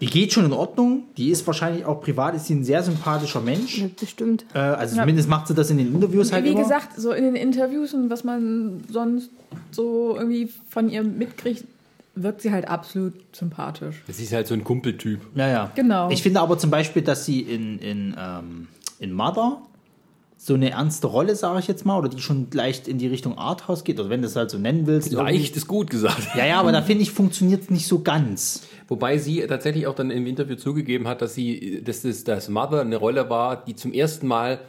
die 0.00 0.06
geht 0.06 0.32
schon 0.32 0.44
in 0.44 0.52
Ordnung. 0.52 1.04
Die 1.16 1.30
ist 1.30 1.46
wahrscheinlich 1.46 1.84
auch 1.84 2.00
privat, 2.00 2.34
ist 2.34 2.46
sie 2.46 2.54
ein 2.54 2.64
sehr 2.64 2.82
sympathischer 2.82 3.40
Mensch. 3.40 3.78
ja, 3.78 3.86
bestimmt. 3.98 4.44
Äh, 4.54 4.58
also 4.58 4.96
zumindest 4.96 5.28
macht 5.28 5.46
sie 5.46 5.54
das 5.54 5.70
in 5.70 5.78
den 5.78 5.94
Interviews 5.94 6.32
halt 6.32 6.44
Wie 6.44 6.50
immer. 6.50 6.62
gesagt, 6.62 6.98
so 6.98 7.12
in 7.12 7.24
den 7.24 7.36
Interviews 7.36 7.94
und 7.94 8.10
was 8.10 8.24
man 8.24 8.82
sonst 8.90 9.30
so 9.70 10.16
irgendwie 10.16 10.50
von 10.68 10.88
ihr 10.88 11.02
mitkriegt, 11.02 11.64
wirkt 12.16 12.42
sie 12.42 12.50
halt 12.50 12.68
absolut 12.68 13.14
sympathisch. 13.32 14.02
Sie 14.08 14.24
ist 14.24 14.32
halt 14.32 14.46
so 14.46 14.54
ein 14.54 14.64
Kumpeltyp. 14.64 15.20
Ja, 15.34 15.48
ja. 15.48 15.72
Genau. 15.74 16.10
Ich 16.10 16.22
finde 16.22 16.40
aber 16.40 16.58
zum 16.58 16.70
Beispiel, 16.70 17.02
dass 17.02 17.24
sie 17.24 17.40
in, 17.40 17.78
in, 17.78 18.16
ähm, 18.18 18.68
in 18.98 19.12
Mother 19.12 19.62
so 20.36 20.54
eine 20.54 20.70
ernste 20.70 21.06
Rolle, 21.06 21.36
sage 21.36 21.60
ich 21.60 21.68
jetzt 21.68 21.86
mal, 21.86 21.98
oder 21.98 22.08
die 22.08 22.20
schon 22.20 22.48
leicht 22.52 22.86
in 22.86 22.98
die 22.98 23.06
Richtung 23.06 23.38
Arthouse 23.38 23.82
geht, 23.82 23.98
oder 23.98 24.10
wenn 24.10 24.20
du 24.20 24.26
es 24.26 24.36
halt 24.36 24.50
so 24.50 24.58
nennen 24.58 24.86
willst. 24.86 25.10
Leicht 25.12 25.56
ist 25.56 25.66
gut 25.66 25.88
gesagt. 25.88 26.36
Ja, 26.36 26.44
ja, 26.44 26.60
aber 26.60 26.70
da 26.72 26.82
finde 26.82 27.02
ich, 27.02 27.12
funktioniert 27.12 27.62
es 27.62 27.70
nicht 27.70 27.86
so 27.86 28.02
ganz. 28.02 28.66
Wobei 28.88 29.16
sie 29.16 29.40
tatsächlich 29.46 29.86
auch 29.86 29.94
dann 29.94 30.10
im 30.10 30.26
Interview 30.26 30.56
zugegeben 30.56 31.08
hat, 31.08 31.22
dass 31.22 31.34
sie, 31.34 31.82
dass 31.82 32.02
das, 32.02 32.24
das 32.24 32.48
Mother 32.48 32.82
eine 32.82 32.96
Rolle 32.96 33.30
war, 33.30 33.64
die 33.64 33.74
zum 33.74 33.92
ersten 33.92 34.26
Mal, 34.26 34.60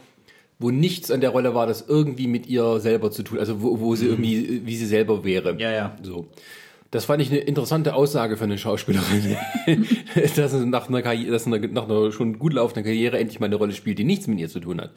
wo 0.58 0.70
nichts 0.70 1.10
an 1.10 1.20
der 1.20 1.30
Rolle 1.30 1.54
war, 1.54 1.66
das 1.66 1.84
irgendwie 1.86 2.26
mit 2.26 2.46
ihr 2.46 2.80
selber 2.80 3.10
zu 3.10 3.22
tun, 3.22 3.38
also 3.38 3.60
wo, 3.60 3.78
wo 3.80 3.94
sie 3.96 4.06
irgendwie, 4.06 4.62
wie 4.64 4.76
sie 4.76 4.86
selber 4.86 5.24
wäre. 5.24 5.60
Ja, 5.60 5.70
ja. 5.70 5.96
So. 6.02 6.26
Das 6.96 7.04
fand 7.04 7.20
ich 7.20 7.30
eine 7.30 7.40
interessante 7.40 7.92
Aussage 7.92 8.38
für 8.38 8.44
eine 8.44 8.56
Schauspielerin, 8.56 9.36
dass 10.34 10.52
sie 10.52 10.64
nach 10.64 10.88
einer, 10.88 11.02
Karriere, 11.02 11.30
dass 11.30 11.44
sie 11.44 11.50
nach 11.50 11.90
einer 11.90 12.10
schon 12.10 12.38
gut 12.38 12.54
laufenden 12.54 12.84
Karriere 12.84 13.18
endlich 13.18 13.38
mal 13.38 13.44
eine 13.44 13.56
Rolle 13.56 13.74
spielt, 13.74 13.98
die 13.98 14.04
nichts 14.04 14.26
mit 14.28 14.38
ihr 14.38 14.48
zu 14.48 14.60
tun 14.60 14.80
hat. 14.80 14.92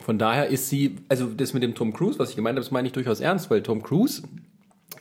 Von 0.00 0.16
daher 0.16 0.46
ist 0.46 0.70
sie, 0.70 0.96
also 1.10 1.26
das 1.26 1.52
mit 1.52 1.62
dem 1.62 1.74
Tom 1.74 1.92
Cruise, 1.92 2.18
was 2.18 2.30
ich 2.30 2.36
gemeint 2.36 2.56
habe, 2.56 2.64
das 2.64 2.70
meine 2.70 2.86
ich 2.86 2.94
durchaus 2.94 3.20
ernst, 3.20 3.50
weil 3.50 3.62
Tom 3.62 3.82
Cruise 3.82 4.22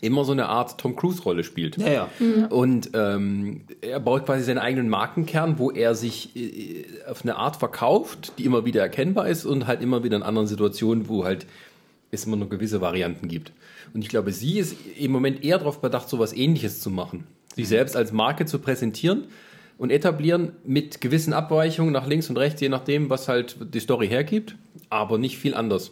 immer 0.02 0.26
so 0.26 0.34
eine 0.34 0.50
Art 0.50 0.78
Tom 0.78 0.98
Cruise 0.98 1.24
Rolle 1.24 1.46
spielt. 1.46 1.78
Ja, 1.78 2.10
ja. 2.20 2.48
Und 2.50 2.90
ähm, 2.94 3.62
er 3.80 4.02
baut 4.02 4.26
quasi 4.26 4.44
seinen 4.44 4.58
eigenen 4.58 4.90
Markenkern, 4.90 5.60
wo 5.60 5.72
er 5.72 5.96
sich 5.96 6.36
äh, 6.36 6.84
auf 7.10 7.24
eine 7.24 7.38
Art 7.38 7.56
verkauft, 7.56 8.34
die 8.38 8.44
immer 8.44 8.66
wieder 8.66 8.82
erkennbar 8.82 9.30
ist 9.30 9.46
und 9.46 9.66
halt 9.66 9.82
immer 9.82 10.04
wieder 10.04 10.18
in 10.18 10.24
anderen 10.24 10.50
Situationen, 10.50 11.08
wo 11.08 11.24
halt 11.24 11.46
es 12.12 12.26
immer 12.26 12.36
nur 12.36 12.50
gewisse 12.50 12.82
Varianten 12.82 13.30
gibt. 13.30 13.54
Und 13.94 14.02
ich 14.02 14.10
glaube, 14.10 14.32
sie 14.32 14.60
ist 14.60 14.76
im 14.98 15.12
Moment 15.12 15.44
eher 15.44 15.58
darauf 15.58 15.82
bedacht, 15.82 16.10
so 16.10 16.20
was 16.20 16.34
ähnliches 16.34 16.82
zu 16.82 16.90
machen. 16.90 17.26
Sich 17.56 17.68
selbst 17.68 17.96
als 17.96 18.12
Marke 18.12 18.46
zu 18.46 18.60
präsentieren, 18.60 19.28
und 19.78 19.92
etablieren 19.92 20.54
mit 20.64 21.02
gewissen 21.02 21.34
Abweichungen 21.34 21.94
nach 21.94 22.08
links 22.08 22.30
und 22.30 22.38
rechts, 22.38 22.62
je 22.62 22.70
nachdem, 22.70 23.10
was 23.10 23.28
halt 23.28 23.58
die 23.74 23.80
Story 23.80 24.08
hergibt, 24.08 24.56
aber 24.90 25.18
nicht 25.18 25.38
viel 25.38 25.54
anders. 25.54 25.92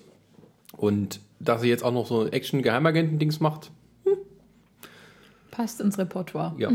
Und 0.76 1.20
dass 1.40 1.62
sie 1.62 1.70
jetzt 1.70 1.84
auch 1.84 1.94
noch 1.94 2.08
so 2.08 2.28
Action-Geheimagenten-Dings 2.28 3.40
macht, 3.40 3.72
Passt 5.52 5.80
ins 5.80 5.98
Repertoire. 5.98 6.54
ja. 6.58 6.70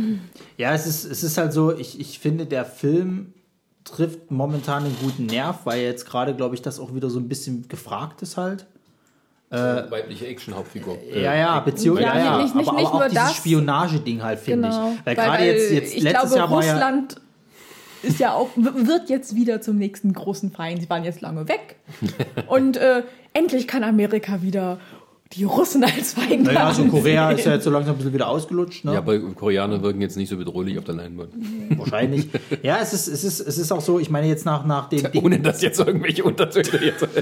Ja, 0.56 0.72
es 0.72 0.86
ist, 0.86 1.04
es 1.04 1.22
ist 1.22 1.36
halt 1.36 1.52
so, 1.52 1.76
ich, 1.76 2.00
ich 2.00 2.18
finde, 2.18 2.46
der 2.46 2.64
Film 2.64 3.34
trifft 3.84 4.30
momentan 4.30 4.84
einen 4.84 4.96
guten 5.02 5.26
Nerv, 5.26 5.66
weil 5.66 5.82
jetzt 5.82 6.06
gerade, 6.06 6.34
glaube 6.34 6.54
ich, 6.54 6.62
das 6.62 6.80
auch 6.80 6.94
wieder 6.94 7.10
so 7.10 7.18
ein 7.18 7.28
bisschen 7.28 7.68
gefragt 7.68 8.22
ist 8.22 8.38
halt. 8.38 8.66
Weibliche 9.56 10.26
Action-Hauptfigur. 10.28 10.96
Äh, 11.12 11.22
Ja, 11.24 11.34
ja, 11.34 11.60
beziehungsweise 11.60 12.06
Ja, 12.08 12.16
ja, 12.18 12.24
ja, 12.24 12.36
nicht- 12.42 12.54
nicht- 12.54 12.68
aber, 12.68 12.76
nicht 12.78 12.86
aber 12.86 12.94
auch 12.96 13.00
nur 13.00 13.08
dieses 13.08 13.24
das. 13.28 13.36
Spionageding 13.36 14.22
halt, 14.22 14.38
finde 14.38 14.68
Genau. 14.68 14.92
ich. 14.92 15.06
Weil, 15.06 15.14
gerade 15.16 15.44
jetzt, 15.44 15.70
jetzt 15.72 15.94
ich 15.96 16.02
letztes 16.02 16.30
glaube, 16.34 16.36
Jahr 16.38 16.50
war 16.50 16.64
ja... 16.64 16.72
Russland 16.72 17.16
ist 18.02 18.18
ja 18.18 18.32
auch, 18.32 18.48
wird 18.56 19.10
jetzt 19.10 19.34
wieder 19.34 19.60
zum 19.60 19.76
nächsten 19.76 20.12
großen 20.12 20.50
Feind. 20.52 20.80
Sie 20.80 20.88
waren 20.88 21.04
jetzt 21.04 21.20
lange 21.20 21.48
weg. 21.48 21.76
Und 22.46 22.76
äh, 22.78 23.02
endlich 23.34 23.66
kann 23.68 23.84
Amerika 23.84 24.40
wieder 24.40 24.78
die 25.32 25.44
Russen 25.44 25.84
als 25.84 26.14
Feind 26.14 26.42
Naja, 26.42 26.60
so 26.60 26.82
ansehen. 26.82 26.90
Korea 26.90 27.30
ist 27.30 27.44
ja 27.44 27.52
jetzt 27.52 27.62
so 27.62 27.70
langsam 27.70 27.94
ein 27.94 27.98
bisschen 27.98 28.14
wieder 28.14 28.28
ausgelutscht, 28.28 28.84
ne? 28.84 28.94
Ja, 28.94 28.98
aber 28.98 29.16
Koreaner 29.20 29.80
wirken 29.80 30.00
jetzt 30.00 30.16
nicht 30.16 30.28
so 30.28 30.36
bedrohlich 30.36 30.76
auf 30.76 30.84
der 30.84 30.96
Leinwand. 30.96 31.32
Wahrscheinlich. 31.78 32.28
Ja, 32.62 32.78
es 32.80 32.92
ist, 32.92 33.06
es 33.06 33.22
ist, 33.22 33.38
es 33.38 33.56
ist 33.56 33.70
auch 33.70 33.80
so, 33.80 34.00
ich 34.00 34.10
meine 34.10 34.26
jetzt 34.26 34.44
nach, 34.44 34.66
nach 34.66 34.88
dem 34.88 35.10
Ding, 35.12 35.22
Ohne 35.22 35.38
dass 35.38 35.62
jetzt 35.62 35.78
irgendwelche 35.78 36.24
Untertöne 36.24 36.84
jetzt. 36.84 37.06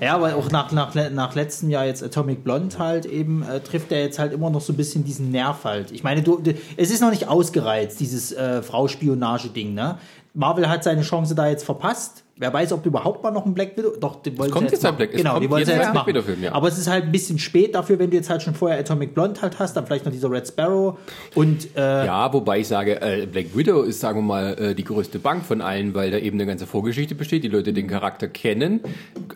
Ja, 0.00 0.16
aber 0.16 0.34
auch 0.34 0.50
nach, 0.50 0.72
nach, 0.72 0.94
nach 0.94 1.34
letztem 1.34 1.70
Jahr 1.70 1.86
jetzt 1.86 2.02
Atomic 2.02 2.44
Blonde 2.44 2.78
halt 2.78 3.06
eben, 3.06 3.42
äh, 3.42 3.60
trifft 3.60 3.90
er 3.90 4.02
jetzt 4.02 4.18
halt 4.18 4.32
immer 4.32 4.50
noch 4.50 4.60
so 4.60 4.72
ein 4.72 4.76
bisschen 4.76 5.04
diesen 5.04 5.30
Nerv 5.30 5.64
halt. 5.64 5.92
Ich 5.92 6.02
meine, 6.02 6.20
du, 6.22 6.38
du, 6.38 6.52
es 6.76 6.90
ist 6.90 7.00
noch 7.00 7.10
nicht 7.10 7.28
ausgereizt, 7.28 8.00
dieses 8.00 8.32
äh, 8.32 8.60
Frau-Spionage-Ding, 8.60 9.72
ne? 9.72 9.98
Marvel 10.34 10.68
hat 10.68 10.84
seine 10.84 11.02
Chance 11.02 11.34
da 11.34 11.48
jetzt 11.48 11.64
verpasst. 11.64 12.23
Wer 12.36 12.52
weiß, 12.52 12.72
ob 12.72 12.84
überhaupt 12.84 13.22
mal 13.22 13.30
noch 13.30 13.46
ein 13.46 13.54
Black 13.54 13.76
Widow. 13.76 13.92
Doch, 14.00 14.20
die 14.20 14.36
wollen 14.36 14.50
kommt 14.50 14.68
sie 14.68 14.74
jetzt 14.74 14.84
ein. 14.84 14.96
Black- 14.96 15.10
es 15.12 15.18
Genau, 15.18 15.38
die 15.38 15.48
wollen 15.48 15.60
jetzt 15.64 15.68
jetzt 15.76 15.94
machen. 15.94 16.08
Widow-Film, 16.08 16.42
ja. 16.42 16.52
Aber 16.52 16.66
es 16.66 16.76
ist 16.78 16.88
halt 16.90 17.04
ein 17.04 17.12
bisschen 17.12 17.38
spät 17.38 17.76
dafür, 17.76 17.96
wenn 18.00 18.10
du 18.10 18.16
jetzt 18.16 18.28
halt 18.28 18.42
schon 18.42 18.54
vorher 18.56 18.76
Atomic 18.80 19.14
Blonde 19.14 19.40
halt 19.40 19.60
hast, 19.60 19.76
dann 19.76 19.86
vielleicht 19.86 20.04
noch 20.04 20.10
dieser 20.10 20.28
Red 20.32 20.48
Sparrow 20.48 20.98
und 21.36 21.68
äh, 21.76 22.06
Ja, 22.06 22.32
wobei 22.32 22.58
ich 22.58 22.66
sage, 22.66 23.00
äh, 23.00 23.26
Black 23.26 23.56
Widow 23.56 23.82
ist, 23.82 24.00
sagen 24.00 24.18
wir 24.18 24.22
mal, 24.24 24.58
äh, 24.58 24.74
die 24.74 24.82
größte 24.82 25.20
Bank 25.20 25.44
von 25.44 25.60
allen, 25.60 25.94
weil 25.94 26.10
da 26.10 26.18
eben 26.18 26.36
eine 26.36 26.46
ganze 26.46 26.66
Vorgeschichte 26.66 27.14
besteht, 27.14 27.44
die 27.44 27.48
Leute 27.48 27.72
den 27.72 27.86
Charakter 27.86 28.26
kennen. 28.26 28.80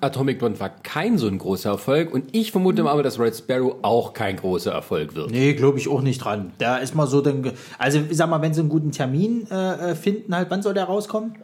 Atomic 0.01 0.40
Blonde 0.40 0.59
war 0.59 0.70
kein 0.82 1.18
so 1.18 1.28
ein 1.28 1.38
großer 1.38 1.70
Erfolg 1.70 2.12
und 2.12 2.24
ich 2.32 2.51
vermute 2.51 2.82
mal, 2.82 3.01
dass 3.05 3.20
Red 3.20 3.36
Sparrow 3.36 3.76
auch 3.82 4.12
kein 4.12 4.34
großer 4.36 4.72
Erfolg 4.72 5.14
wird. 5.14 5.30
Nee, 5.30 5.55
glaube 5.55 5.78
ich 5.78 5.88
auch 5.88 6.03
nicht 6.03 6.18
dran. 6.18 6.51
Da 6.59 6.78
ist 6.78 6.96
mal 6.96 7.07
so, 7.07 7.20
dann, 7.20 7.53
also 7.78 8.01
ich 8.11 8.16
sag 8.16 8.28
mal, 8.28 8.42
wenn 8.42 8.55
sie 8.55 8.61
einen 8.61 8.68
guten 8.70 8.90
Termin 8.90 9.46
äh, 9.53 9.92
äh, 9.92 9.94
finden, 9.94 10.34
halt, 10.34 10.51
wann 10.51 10.62
soll 10.62 10.74
der 10.74 10.84
rauskommen? 10.84 11.34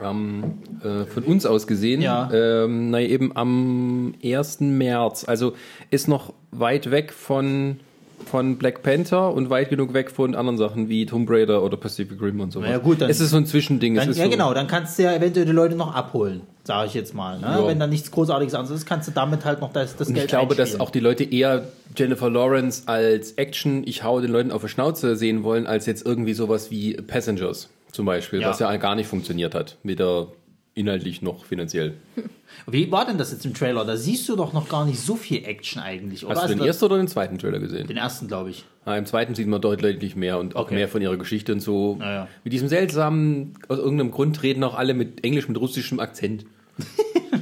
Äh, 0.00 1.04
von 1.04 1.22
uns 1.24 1.44
aus 1.46 1.66
gesehen, 1.66 2.00
Ja. 2.00 2.30
ähm, 2.32 2.90
na 2.90 3.00
eben 3.00 3.36
am 3.36 4.14
1. 4.22 4.60
März. 4.60 5.24
Also 5.28 5.52
ist 5.90 6.08
noch 6.08 6.32
weit 6.52 6.90
weg 6.90 7.12
von, 7.12 7.78
von 8.26 8.56
Black 8.56 8.82
Panther 8.82 9.32
und 9.34 9.50
weit 9.50 9.68
genug 9.70 9.92
weg 9.92 10.10
von 10.10 10.34
anderen 10.34 10.56
Sachen 10.58 10.88
wie 10.88 11.04
Tomb 11.06 11.28
Raider 11.30 11.62
oder 11.62 11.76
Pacific 11.76 12.20
Rim 12.20 12.40
und 12.40 12.50
so. 12.52 12.60
Na 12.60 12.70
ja, 12.70 12.78
gut, 12.78 13.00
dann- 13.02 13.10
es 13.10 13.20
ist 13.20 13.30
so 13.30 13.36
ein 13.36 13.46
Zwischending. 13.46 13.94
Dann, 13.94 14.08
ja, 14.12 14.24
so, 14.24 14.30
genau, 14.30 14.54
dann 14.54 14.66
kannst 14.68 14.98
du 14.98 15.02
ja 15.02 15.14
eventuell 15.14 15.44
die 15.46 15.52
Leute 15.52 15.74
noch 15.76 15.94
abholen, 15.94 16.40
sage 16.64 16.86
ich 16.88 16.94
jetzt 16.94 17.14
mal. 17.14 17.38
Ne? 17.38 17.46
Ja. 17.46 17.66
Wenn 17.66 17.78
da 17.78 17.86
nichts 17.86 18.10
Großartiges 18.10 18.54
anderes 18.54 18.78
ist, 18.80 18.86
kannst 18.86 19.06
du 19.08 19.12
damit 19.12 19.44
halt 19.44 19.60
noch 19.60 19.72
das, 19.72 19.96
das 19.96 20.08
Und 20.08 20.14
Geld 20.14 20.26
ich 20.26 20.30
glaube, 20.30 20.54
dass 20.54 20.80
auch 20.80 20.90
die 20.90 21.00
Leute 21.00 21.24
eher 21.24 21.68
Jennifer 21.96 22.30
Lawrence 22.30 22.84
als 22.86 23.32
Action, 23.32 23.82
ich 23.86 24.02
hau 24.04 24.20
den 24.20 24.30
Leuten 24.30 24.50
auf 24.50 24.62
die 24.62 24.68
Schnauze 24.68 25.16
sehen 25.16 25.42
wollen, 25.42 25.66
als 25.66 25.84
jetzt 25.86 26.06
irgendwie 26.06 26.32
sowas 26.34 26.70
wie 26.70 26.94
Passengers 26.94 27.68
zum 27.92 28.06
Beispiel, 28.06 28.40
Ja. 28.40 28.48
was 28.50 28.58
ja 28.58 28.74
gar 28.76 28.94
nicht 28.94 29.06
funktioniert 29.08 29.54
hat. 29.54 29.76
Weder 29.82 30.28
inhaltlich 30.74 31.20
noch 31.22 31.44
finanziell. 31.44 31.94
Wie 32.66 32.90
war 32.92 33.04
denn 33.06 33.18
das 33.18 33.32
jetzt 33.32 33.44
im 33.46 33.54
Trailer? 33.54 33.84
Da 33.84 33.96
siehst 33.96 34.28
du 34.28 34.36
doch 34.36 34.52
noch 34.52 34.68
gar 34.68 34.84
nicht 34.84 35.00
so 35.00 35.14
viel 35.16 35.44
Action 35.44 35.80
eigentlich, 35.82 36.24
oder? 36.24 36.32
Hast 36.34 36.38
du 36.38 36.42
Also 36.42 36.54
den 36.54 36.58
das- 36.58 36.66
ersten 36.68 36.84
oder 36.84 36.96
den 36.98 37.08
zweiten 37.08 37.38
Trailer 37.38 37.58
gesehen? 37.58 37.86
Den 37.86 37.96
ersten, 37.96 38.28
glaube 38.28 38.50
ich. 38.50 38.64
Ah, 38.84 38.96
Im 38.96 39.06
zweiten 39.06 39.34
sieht 39.34 39.46
man 39.46 39.60
deutlich 39.60 40.16
mehr 40.16 40.38
und 40.38 40.56
auch 40.56 40.62
Okay. 40.62 40.74
mehr 40.74 40.88
von 40.88 41.02
ihrer 41.02 41.16
Geschichte 41.16 41.52
und 41.52 41.60
so. 41.60 41.98
Ja, 42.00 42.12
ja. 42.12 42.28
Mit 42.44 42.52
diesem 42.52 42.68
seltsamen, 42.68 43.54
aus 43.68 43.78
irgendeinem 43.78 44.10
Grund 44.10 44.42
reden 44.42 44.64
auch 44.64 44.74
alle 44.74 44.94
mit 44.94 45.22
Englisch 45.24 45.48
mit 45.48 45.60
russischem 45.60 46.00
Akzent. 46.00 46.44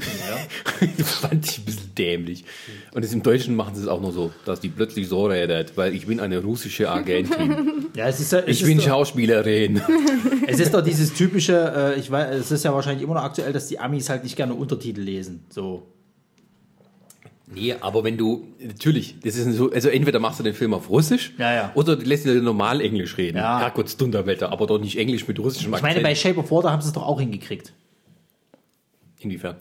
das 0.98 1.10
fand 1.12 1.44
ich 1.46 1.58
ein 1.58 1.64
bisschen 1.64 1.94
dämlich. 1.96 2.44
Und 2.92 3.04
das 3.04 3.12
im 3.12 3.22
Deutschen 3.22 3.54
machen 3.56 3.74
sie 3.74 3.82
es 3.82 3.88
auch 3.88 4.00
noch 4.00 4.12
so, 4.12 4.32
dass 4.44 4.60
die 4.60 4.68
plötzlich 4.68 5.08
so 5.08 5.26
redet, 5.26 5.76
weil 5.76 5.94
ich 5.94 6.06
bin 6.06 6.20
eine 6.20 6.38
russische 6.42 6.90
Agentin. 6.90 7.74
Ja, 7.96 8.06
es 8.06 8.20
ist, 8.20 8.30
ja- 8.32 8.40
es 8.40 8.46
Ich 8.48 8.62
ist 8.62 8.66
bin 8.68 8.78
doch, 8.78 8.84
Schauspielerin. 8.84 9.80
Es 10.46 10.60
ist 10.60 10.72
doch 10.74 10.82
dieses 10.82 11.12
typische, 11.14 11.94
äh, 11.96 11.98
ich 11.98 12.10
weiß, 12.10 12.34
es 12.36 12.50
ist 12.52 12.64
ja 12.64 12.72
wahrscheinlich 12.72 13.02
immer 13.02 13.14
noch 13.14 13.22
aktuell, 13.24 13.52
dass 13.52 13.66
die 13.68 13.78
Amis 13.80 14.08
halt 14.08 14.22
nicht 14.24 14.36
gerne 14.36 14.54
Untertitel 14.54 15.00
lesen. 15.00 15.44
So. 15.50 15.86
Nee, 17.52 17.74
aber 17.80 18.04
wenn 18.04 18.16
du, 18.18 18.46
natürlich, 18.60 19.16
das 19.22 19.36
ist 19.36 19.56
so, 19.56 19.70
also 19.72 19.88
entweder 19.88 20.20
machst 20.20 20.38
du 20.38 20.44
den 20.44 20.54
Film 20.54 20.74
auf 20.74 20.90
Russisch 20.90 21.32
Ja, 21.38 21.54
ja. 21.54 21.72
oder 21.74 21.96
lässt 21.96 22.26
ihn 22.26 22.44
normal 22.44 22.80
Englisch 22.82 23.16
reden. 23.16 23.38
Ja. 23.38 23.58
Herrgotts 23.60 23.96
Dunderwetter, 23.96 24.52
aber 24.52 24.66
doch 24.66 24.78
nicht 24.78 24.98
Englisch 24.98 25.26
mit 25.26 25.38
russischem 25.38 25.70
Ich 25.72 25.76
Akzent. 25.78 25.94
meine, 25.94 26.02
bei 26.06 26.14
Shape 26.14 26.38
of 26.38 26.50
Water 26.50 26.70
haben 26.70 26.82
sie 26.82 26.88
es 26.88 26.92
doch 26.94 27.06
auch 27.06 27.20
hingekriegt. 27.20 27.72
Inwiefern? 29.20 29.56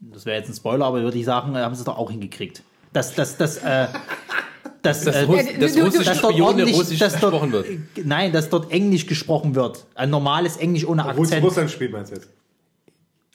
Das 0.00 0.24
wäre 0.26 0.38
jetzt 0.38 0.48
ein 0.48 0.54
Spoiler, 0.54 0.86
aber 0.86 1.02
würde 1.02 1.18
ich 1.18 1.24
sagen, 1.24 1.54
äh, 1.54 1.58
haben 1.58 1.74
sie 1.74 1.80
es 1.80 1.84
doch 1.84 1.98
auch 1.98 2.10
hingekriegt. 2.10 2.62
Das, 2.92 3.14
das, 3.14 3.36
das, 3.36 3.58
äh, 3.58 3.86
das, 4.82 5.04
Das, 5.04 5.14
äh, 5.14 5.20
Russ, 5.22 5.40
das 5.58 5.74
du- 5.74 5.82
russische 5.84 6.04
dass 6.04 6.20
dort 6.20 6.40
ordentlich- 6.40 6.76
russisch 6.76 6.98
dass 6.98 7.12
dort- 7.20 7.32
gesprochen 7.32 7.52
wird. 7.52 7.66
Nein, 8.04 8.32
dass 8.32 8.48
dort 8.48 8.70
Englisch 8.72 9.06
gesprochen 9.06 9.54
wird. 9.54 9.84
Ein 9.94 10.10
normales 10.10 10.56
Englisch 10.56 10.86
ohne 10.86 11.04
Akzent. 11.04 11.44
Russland 11.44 11.70
spielt, 11.70 11.92
meinst 11.92 12.12
du 12.12 12.16
jetzt? 12.16 12.28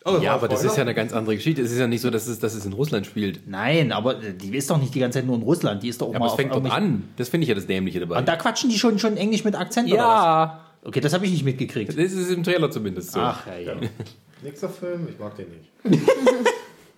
Oh, 0.07 0.20
Ja, 0.22 0.36
aber 0.36 0.47
das 0.47 0.63
ist 0.63 0.76
ja 0.78 0.84
eine 0.84 0.93
ganz 0.93 1.13
andere 1.13 1.36
Geschichte. 1.36 1.63
Es 1.63 1.72
ist 1.72 1.80
ja 1.80 1.88
nicht 1.88 2.01
so, 2.01 2.11
dass 2.11 2.28
es, 2.28 2.38
dass 2.38 2.53
es 2.53 2.63
in 2.66 2.74
Russland 2.74 3.07
spielt. 3.07 3.47
Nein, 3.47 3.91
aber 3.91 4.22
äh, 4.24 4.34
die 4.36 4.55
ist 4.55 4.70
doch 4.70 4.78
nicht 4.78 4.93
die 4.93 4.99
ganze 4.99 5.18
Zeit 5.20 5.26
nur 5.26 5.36
in 5.36 5.41
Russland. 5.41 5.82
Die 5.82 5.88
ist 5.89 5.99
doch 5.99 6.09
auch 6.09 6.13
Ja, 6.13 6.20
mal 6.20 6.26
aber 6.26 6.34
es 6.34 6.39
fängt 6.39 6.51
auf 6.51 6.61
dort 6.61 6.74
an. 6.76 7.09
Das 7.18 7.30
finde 7.30 7.43
ich 7.45 7.49
ja 7.49 7.55
das 7.55 7.66
Dämliche 7.66 7.99
dabei. 8.01 8.20
Und 8.20 8.28
da 8.28 8.36
quatschen 8.36 8.70
die 8.70 8.78
schon, 8.78 8.99
schon 8.99 9.18
Englisch 9.18 9.43
mit 9.43 9.55
Akzent 9.55 9.88
oder 9.88 9.97
ja, 9.97 10.61
was? 10.84 10.88
Okay, 10.89 10.99
das 11.01 11.13
habe 11.13 11.26
ich 11.26 11.32
nicht 11.32 11.43
mitgekriegt. 11.43 11.89
das 11.89 11.95
ist 12.11 12.30
im 12.32 12.43
Trailer 12.43 12.70
zumindest 12.70 13.13
so. 13.13 13.20
Ach, 13.20 13.47
ja, 13.47 13.57
ja. 13.57 13.74
Nächster 14.43 14.70
Film, 14.70 15.07
ich 15.09 15.18
mag 15.18 15.36
den 15.38 15.47
nicht. 15.49 15.72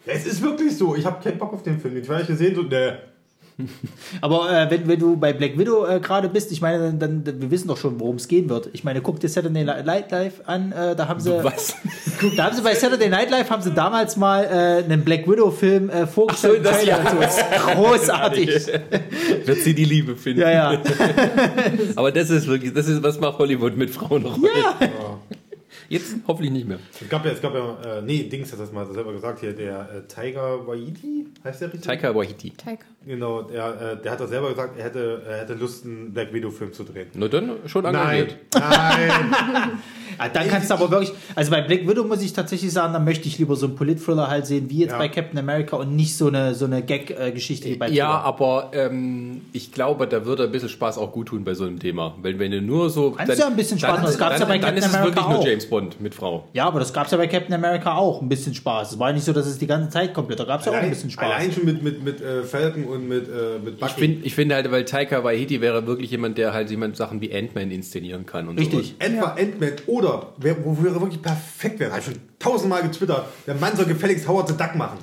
ja, 0.08 0.14
es 0.14 0.26
ist 0.26 0.41
wirklich 0.41 0.78
so, 0.78 0.95
ich 0.95 1.05
habe 1.05 1.22
keinen 1.24 1.38
Bock 1.38 1.53
auf 1.53 1.64
den 1.64 1.80
Film. 1.80 1.95
Den 1.95 2.03
Trailer 2.05 2.24
gesehen, 2.24 2.55
so, 2.55 2.62
ne. 2.64 2.99
Aber 4.22 4.51
äh, 4.51 4.70
wenn, 4.70 4.88
wenn 4.88 4.99
du 4.99 5.18
bei 5.18 5.34
Black 5.34 5.58
Widow 5.58 5.88
äh, 5.88 5.99
gerade 5.99 6.30
bist, 6.30 6.51
ich 6.51 6.62
meine, 6.62 6.93
dann, 6.93 7.24
dann 7.24 7.41
wir 7.41 7.49
wissen 7.49 7.68
doch 7.68 7.78
schon, 7.78 7.99
worum 7.99 8.18
es 8.18 8.28
gehen 8.28 8.49
wird. 8.49 8.70
Ich 8.74 8.84
meine, 8.84 9.01
guck 9.01 9.20
dir 9.20 9.30
Saturday 9.30 9.64
Night 9.64 10.12
Live 10.12 10.41
an, 10.45 10.72
äh, 10.72 10.95
da 10.95 11.08
haben 11.08 11.20
sie, 11.20 11.32
Was? 11.43 11.76
da 12.38 12.45
haben 12.45 12.55
sie 12.55 12.62
bei 12.62 12.76
Saturday 12.76 13.10
Night 13.10 13.32
Live 13.32 13.49
haben 13.49 13.64
sie 13.64 13.72
damals 13.72 14.16
mal 14.16 14.43
äh, 14.43 14.84
einen 14.84 15.03
Black 15.03 15.28
Widow 15.28 15.49
Film 15.49 15.89
äh, 15.89 16.05
vorgestellt. 16.05 16.62
Ach 16.68 16.80
so, 16.80 16.86
das- 16.86 17.12
so. 17.12 17.20
Das 17.20 17.38
ist 17.39 17.76
großartig. 17.76 18.49
Wird 19.45 19.58
sie 19.64 19.74
die 19.74 19.86
Liebe 19.86 20.16
finden? 20.16 20.41
ja, 20.41 20.51
ja. 20.74 20.82
Aber 21.95 22.12
das 22.12 22.30
ist 22.30 22.45
wirklich, 22.45 22.74
das 22.76 22.88
ist, 22.88 23.01
was 23.01 23.20
macht 23.20 23.39
Hollywood 23.39 23.76
mit 23.76 23.89
Frauen 23.89 24.22
noch? 24.22 24.38
Ja. 24.38 24.78
Jetzt 25.89 26.15
hoffentlich 26.27 26.51
nicht 26.51 26.67
mehr. 26.67 26.79
Es 26.99 27.07
gab 27.09 27.25
ja, 27.25 27.31
es 27.31 27.41
gab 27.41 27.53
ja, 27.53 27.99
äh, 27.99 28.01
nee, 28.01 28.23
Dings 28.23 28.51
hat 28.51 28.59
das 28.59 28.71
mal 28.71 28.85
selber 28.91 29.13
gesagt 29.13 29.39
hier, 29.39 29.53
der 29.53 29.89
äh, 29.91 30.07
Tiger 30.07 30.67
Waititi, 30.67 31.27
heißt 31.43 31.61
der 31.61 31.67
richtig? 31.69 31.88
Taika 31.88 32.13
Waititi. 32.13 32.51
Taika. 32.51 32.85
Genau, 33.08 33.41
der, 33.43 33.93
äh, 33.93 34.01
der 34.03 34.12
hat 34.12 34.20
das 34.20 34.30
selber 34.30 34.49
gesagt, 34.49 34.78
er 34.78 34.84
hätte, 34.86 35.22
er 35.28 35.38
hätte 35.39 35.53
Lust, 35.53 35.86
einen 35.86 36.12
Black 36.14 36.34
Widow-Film 36.34 36.74
zu 36.74 36.84
drehen. 36.84 37.08
Nur 37.14 37.30
dann 37.30 37.51
schon 37.66 37.84
Nein, 37.84 37.95
engagiert. 37.95 38.36
nein. 38.53 39.12
Ah, 40.20 40.30
Dann 40.30 40.47
kannst 40.47 40.72
du 40.72 40.74
aber 40.74 40.89
wirklich, 40.89 41.12
also 41.36 41.51
bei 41.51 41.62
Black 41.62 41.88
Widow 41.88 42.03
muss 42.03 42.24
ich 42.24 42.34
tatsächlich 42.34 42.74
sagen, 42.74 42.91
dann 42.91 43.03
möchte 43.05 43.28
ich 43.28 43.38
lieber 43.38 43.55
so 43.55 43.68
einen 43.68 43.76
Polit-Thriller 43.76 44.28
halt 44.28 44.47
sehen, 44.47 44.68
wie 44.68 44.80
jetzt 44.80 44.93
Ja. 44.93 44.97
bei 44.97 45.10
Captain 45.10 45.38
America 45.38 45.76
und 45.78 45.95
nicht 45.95 46.18
so 46.18 46.26
eine, 46.30 46.55
so 46.55 46.66
eine 46.66 46.82
Gag-Geschichte 46.82 47.70
wie 47.70 47.76
bei 47.76 47.88
Ja, 47.89 48.05
Thriller. 48.08 48.24
aber 48.24 48.72
ähm, 48.74 49.41
ich 49.53 49.72
glaube, 49.72 50.08
da 50.08 50.26
würde 50.26 50.45
ein 50.45 50.51
bisschen 50.51 50.70
Spaß 50.70 50.97
auch 50.97 51.12
gut 51.12 51.28
tun 51.28 51.43
bei 51.43 51.53
so 51.53 51.66
einem 51.66 51.78
Thema. 51.78 52.16
Wenn, 52.20 52.39
wenn 52.39 52.49
du 52.51 52.64
nur 52.64 52.89
so. 52.89 53.12
Kannst 53.12 53.38
ja 53.38 53.45
ein 53.45 53.55
bisschen 53.55 53.78
Spaß 53.78 53.91
dann, 53.91 54.01
machen. 54.01 54.05
Das 54.08 54.18
gab's 54.18 54.39
dann, 54.39 54.41
ja 54.41 54.45
bei 54.47 54.58
dann 54.58 54.62
Captain 54.62 54.78
ist 54.84 54.86
es 54.89 54.95
America 54.95 55.16
wirklich 55.18 55.28
nur 55.30 55.38
auch. 55.39 55.45
James 55.45 55.70
Bond 55.70 56.01
mit 56.01 56.16
Frau. 56.16 56.47
Ja, 56.53 56.66
aber 56.66 56.80
das 56.80 56.91
gab 56.91 57.05
es 57.05 57.12
ja 57.12 57.18
bei 57.20 57.28
Captain 57.28 57.53
America 57.53 57.93
auch, 57.95 58.20
ein 58.20 58.28
bisschen 58.30 58.55
Spaß. 58.55 58.93
Es 58.93 58.97
war 58.99 59.14
nicht 59.14 59.24
so, 59.24 59.34
dass 59.34 59.45
es 59.45 59.60
die 59.60 59.68
ganze 59.68 59.91
Zeit 59.91 60.16
komplett, 60.16 60.39
da 60.39 60.45
gab 60.45 60.62
es 60.62 60.66
ja 60.66 60.72
auch 60.72 60.78
ein 60.78 60.89
bisschen 60.89 61.12
Spaß. 61.12 61.26
allein 61.32 61.51
schon 61.51 61.66
mit, 61.66 61.84
mit, 61.84 62.03
mit 62.03 62.22
äh, 62.22 62.41
Falcon 62.41 62.86
und 62.86 62.96
mit, 62.97 63.27
äh, 63.27 63.59
mit 63.59 63.79
Bucky. 63.79 63.91
Ich 63.91 63.97
finde 63.97 64.25
ich 64.25 64.35
finde 64.35 64.55
halt, 64.55 64.71
weil 64.71 64.85
Taika 64.85 65.23
Waititi 65.23 65.61
wäre 65.61 65.85
wirklich 65.87 66.11
jemand, 66.11 66.37
der 66.37 66.53
halt 66.53 66.69
jemand 66.69 66.97
Sachen 66.97 67.21
wie 67.21 67.33
Ant-Man 67.33 67.71
inszenieren 67.71 68.25
kann. 68.25 68.47
Und 68.47 68.59
Richtig. 68.59 68.95
Etwa 68.99 69.33
Ant-Man 69.33 69.73
oder, 69.87 70.33
wer, 70.37 70.63
wofür 70.65 70.93
er 70.93 71.01
wirklich 71.01 71.21
perfekt 71.21 71.79
wäre, 71.79 71.91
habe 71.91 71.99
ich 71.99 72.05
schon 72.05 72.15
tausendmal 72.39 72.83
getwittert, 72.83 73.25
der 73.45 73.55
Mann 73.55 73.75
soll 73.75 73.85
gefälligst 73.85 74.27
Howard 74.27 74.47
the 74.47 74.57
Duck 74.57 74.75
machen. 74.75 74.99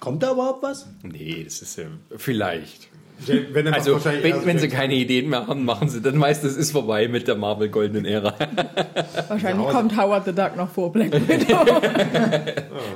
Kommt 0.00 0.22
da 0.22 0.32
überhaupt 0.32 0.62
was? 0.62 0.80
So. 0.80 0.86
Nee, 1.02 1.42
das 1.44 1.60
ist 1.60 1.78
äh, 1.78 1.86
vielleicht. 2.16 2.88
Wenn 3.26 3.66
Also, 3.68 3.94
wahrscheinlich 3.94 4.22
wenn, 4.24 4.46
wenn 4.46 4.58
sie 4.58 4.68
keine 4.68 4.94
Ideen 4.94 5.28
mehr 5.30 5.46
haben, 5.46 5.64
machen 5.64 5.88
sie, 5.88 6.00
dann 6.00 6.16
meist 6.16 6.44
es 6.44 6.56
ist 6.56 6.70
vorbei 6.70 7.08
mit 7.08 7.26
der 7.26 7.34
Marvel 7.34 7.68
Goldenen 7.68 8.04
Ära. 8.04 8.32
Wahrscheinlich 9.28 9.66
Ja, 9.66 9.72
kommt 9.72 9.96
Howard 9.96 10.24
the 10.24 10.32
Duck 10.32 10.56
noch 10.56 10.70
vor 10.70 10.92
Black 10.92 11.12
Widow. 11.28 11.64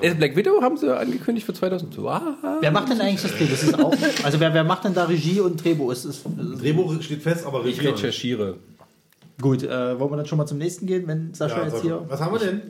Äh, 0.01 0.15
Black 0.15 0.37
Widow 0.37 0.61
haben 0.63 0.77
sie 0.77 0.97
angekündigt 0.97 1.45
für 1.47 1.55
2002. 1.55 2.09
Ah, 2.11 2.57
Wer 2.61 2.71
macht 2.71 2.91
denn 2.91 3.01
eigentlich 3.01 3.23
das 3.23 3.33
Drehbuch? 3.33 3.51
Das 3.51 3.63
ist 3.65 3.79
auch, 3.79 4.25
also 4.25 4.41
wer, 4.41 4.55
wer 4.55 4.65
macht 4.65 4.85
denn 4.85 4.95
da 4.95 5.05
Regie 5.05 5.41
und 5.41 5.63
Drehbuch? 5.63 5.91
Ist 5.93 6.05
es, 6.05 6.23
Drehbuch 6.61 7.01
steht 7.03 7.23
fest, 7.23 7.45
aber 7.47 7.61
ich 7.65 7.79
Regie 7.79 7.89
nicht. 7.91 7.99
recherchiere. 8.03 8.57
Gut, 9.41 9.65
äh, 9.65 9.99
wollen 9.99 10.13
wir 10.13 10.17
dann 10.19 10.27
schon 10.27 10.39
mal 10.39 10.47
zum 10.47 10.59
nächsten 10.59 10.87
gehen, 10.87 11.07
wenn 11.09 11.35
Sascha 11.35 11.59
Ja, 11.59 11.65
jetzt 11.69 11.83
hier. 11.83 12.05
was 12.09 12.21
haben 12.21 12.33
wir 12.33 12.39
denn? 12.39 12.61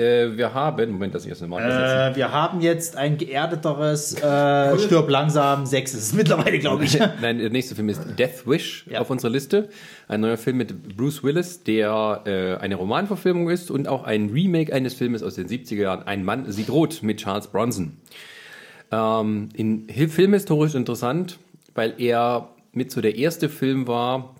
Äh, 0.00 0.36
wir 0.36 0.54
haben, 0.54 0.90
Moment, 0.92 1.14
das 1.14 1.26
erste 1.26 1.46
Mal. 1.46 1.60
Äh, 1.62 2.10
Äh, 2.12 2.16
wir 2.16 2.32
haben 2.32 2.60
jetzt 2.60 2.96
ein 2.96 3.18
geerdeteres 3.18 4.14
äh, 4.14 4.78
Stirb 4.78 5.10
langsam 5.10 5.66
6 5.66 5.94
ist 5.94 6.02
es 6.02 6.12
mittlerweile, 6.14 6.58
glaube 6.58 6.84
ich. 6.84 6.98
Nein, 7.20 7.38
der 7.38 7.50
nächste 7.50 7.74
Film 7.74 7.88
ist 7.90 8.02
Death 8.18 8.46
Wish 8.46 8.86
Ja. 8.88 9.00
auf 9.00 9.10
unserer 9.10 9.30
Liste. 9.30 9.68
Ein 10.08 10.20
neuer 10.22 10.36
Film 10.38 10.56
mit 10.56 10.96
Bruce 10.96 11.22
Willis, 11.22 11.62
der 11.64 12.22
äh, 12.24 12.56
eine 12.56 12.76
Romanverfilmung 12.76 13.50
ist 13.50 13.70
und 13.70 13.86
auch 13.88 14.04
ein 14.04 14.30
Remake 14.30 14.72
eines 14.72 14.94
Filmes 14.94 15.22
aus 15.22 15.34
den 15.34 15.46
70er 15.48 15.74
Jahren. 15.76 16.02
Ein 16.06 16.24
Mann 16.24 16.50
sieht 16.50 16.70
rot 16.70 17.02
mit 17.02 17.18
Charles 17.18 17.48
Bronson. 17.48 17.96
Ähm, 18.92 19.50
in 19.54 19.86
Hi- 19.94 20.08
filmhistorisch 20.08 20.74
interessant, 20.74 21.38
weil 21.74 21.94
er 21.98 22.48
mit 22.72 22.90
so 22.90 23.00
der 23.00 23.16
erste 23.16 23.48
Film 23.48 23.86
war, 23.86 24.34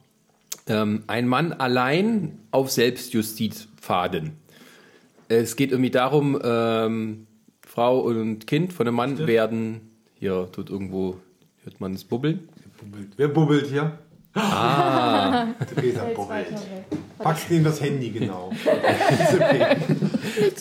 ähm, 0.67 1.03
ein 1.07 1.29
Mann 1.29 1.53
allein 1.53 2.39
auf 2.51 2.71
Selbstjustizpfaden. 2.71 4.33
Es 5.31 5.55
geht 5.55 5.71
irgendwie 5.71 5.91
darum, 5.91 6.41
ähm, 6.43 7.29
Frau 7.65 8.01
und 8.01 8.49
Kind 8.49 8.73
von 8.73 8.89
einem 8.89 8.97
Mann 8.97 9.29
werden, 9.29 9.93
hier 10.19 10.49
tut 10.51 10.71
irgendwo, 10.71 11.19
hört 11.63 11.81
man 11.81 11.95
es 11.95 12.03
bubbeln? 12.03 12.49
Bubbelt. 12.81 13.13
Wer 13.17 13.29
bubbelt 13.29 13.67
hier? 13.67 13.97
Ah. 14.35 15.47
Theresa 15.75 16.05
bubbelt. 16.17 16.49
Packst 17.19 17.49
neben 17.49 17.63
das 17.63 17.81
Handy, 17.81 18.11
genau. 18.11 18.51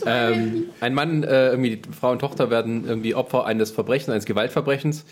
Ähm, 0.05 0.65
ein 0.81 0.93
Mann, 0.93 1.23
äh, 1.23 1.49
irgendwie 1.49 1.81
Frau 1.97 2.11
und 2.11 2.19
Tochter 2.19 2.49
werden 2.49 2.85
irgendwie 2.85 3.15
Opfer 3.15 3.45
eines 3.45 3.71
Verbrechens, 3.71 4.09
eines 4.09 4.25
Gewaltverbrechens. 4.25 5.05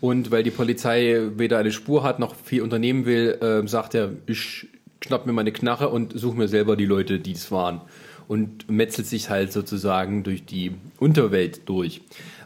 Und 0.00 0.30
weil 0.30 0.42
die 0.42 0.50
Polizei 0.50 1.28
weder 1.36 1.58
eine 1.58 1.70
Spur 1.70 2.02
hat 2.02 2.18
noch 2.18 2.34
viel 2.34 2.62
unternehmen 2.62 3.04
will, 3.04 3.38
äh, 3.40 3.66
sagt 3.68 3.94
er, 3.94 4.10
ich 4.26 4.66
schnapp 5.04 5.26
mir 5.26 5.32
meine 5.32 5.52
Knarre 5.52 5.90
und 5.90 6.18
suche 6.18 6.36
mir 6.36 6.48
selber 6.48 6.76
die 6.76 6.86
Leute, 6.86 7.20
die 7.20 7.32
es 7.32 7.52
waren. 7.52 7.82
Und 8.28 8.70
metzelt 8.70 9.08
sich 9.08 9.30
halt 9.30 9.52
sozusagen 9.52 10.22
durch 10.22 10.44
die 10.44 10.72
Unterwelt 10.98 11.68
durch. 11.68 12.02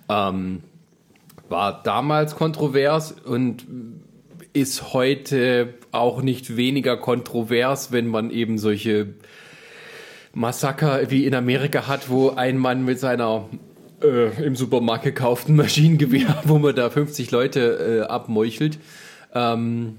Ähm, 0.09 0.61
war 1.49 1.83
damals 1.83 2.37
kontrovers 2.37 3.13
und 3.13 3.67
ist 4.53 4.93
heute 4.93 5.75
auch 5.91 6.23
nicht 6.23 6.57
weniger 6.57 6.97
kontrovers, 6.97 7.93
wenn 7.93 8.07
man 8.07 8.31
eben 8.31 8.59
solche 8.59 9.09
Massaker 10.35 11.11
wie 11.11 11.27
in 11.27 11.35
Amerika 11.35 11.87
hat, 11.87 12.09
wo 12.09 12.31
ein 12.31 12.59
Mann 12.59 12.85
mit 12.85 12.99
seiner 12.99 13.49
äh, 14.03 14.45
im 14.45 14.57
Supermarkt 14.57 15.05
gekauften 15.05 15.57
Maschinengewehr, 15.57 16.43
wo 16.45 16.59
man 16.59 16.75
da 16.75 16.91
50 16.91 17.31
Leute 17.31 18.05
äh, 18.05 18.09
abmeuchelt. 18.09 18.79
Ähm, 19.35 19.99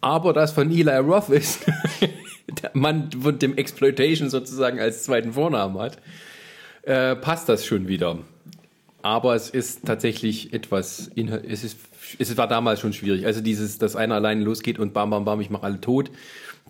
aber 0.00 0.32
das 0.32 0.52
von 0.52 0.70
Eli 0.70 0.96
Roth 0.96 1.28
ist, 1.28 1.66
der 2.62 2.70
Mann 2.74 3.10
mit 3.22 3.42
dem 3.42 3.56
Exploitation 3.56 4.30
sozusagen 4.30 4.78
als 4.78 5.04
zweiten 5.04 5.32
Vornamen 5.32 5.78
hat, 5.78 5.98
äh, 6.82 7.16
passt 7.16 7.48
das 7.48 7.64
schon 7.64 7.88
wieder. 7.88 8.18
Aber 9.02 9.34
es 9.34 9.48
ist 9.48 9.86
tatsächlich 9.86 10.52
etwas, 10.52 11.10
es, 11.16 11.64
ist, 11.64 11.78
es 12.18 12.36
war 12.36 12.48
damals 12.48 12.80
schon 12.80 12.92
schwierig. 12.92 13.24
Also 13.24 13.40
dieses, 13.40 13.78
dass 13.78 13.96
einer 13.96 14.16
alleine 14.16 14.44
losgeht 14.44 14.78
und 14.78 14.92
bam, 14.92 15.10
bam, 15.10 15.24
bam, 15.24 15.40
ich 15.40 15.50
mache 15.50 15.64
alle 15.64 15.80
tot. 15.80 16.10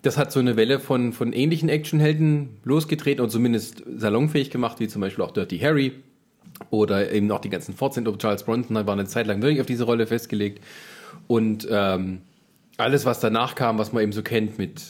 Das 0.01 0.17
hat 0.17 0.31
so 0.31 0.39
eine 0.39 0.55
Welle 0.55 0.79
von, 0.79 1.13
von 1.13 1.33
ähnlichen 1.33 1.69
Actionhelden 1.69 2.57
losgetreten 2.63 3.23
und 3.23 3.29
zumindest 3.29 3.83
salonfähig 3.97 4.49
gemacht, 4.49 4.79
wie 4.79 4.87
zum 4.87 5.01
Beispiel 5.01 5.23
auch 5.23 5.31
Dirty 5.31 5.59
Harry 5.59 5.93
oder 6.69 7.11
eben 7.11 7.29
auch 7.31 7.41
die 7.41 7.49
ganzen 7.49 7.75
Fortsetzungen. 7.75 8.17
Charles 8.17 8.43
Bronson 8.43 8.75
war 8.75 8.93
eine 8.93 9.05
Zeit 9.05 9.27
lang 9.27 9.41
wirklich 9.41 9.61
auf 9.61 9.67
diese 9.67 9.83
Rolle 9.83 10.07
festgelegt. 10.07 10.63
Und 11.27 11.67
ähm, 11.69 12.21
alles, 12.77 13.05
was 13.05 13.19
danach 13.19 13.55
kam, 13.55 13.77
was 13.77 13.91
man 13.91 14.03
eben 14.03 14.11
so 14.11 14.23
kennt 14.23 14.57
mit 14.57 14.81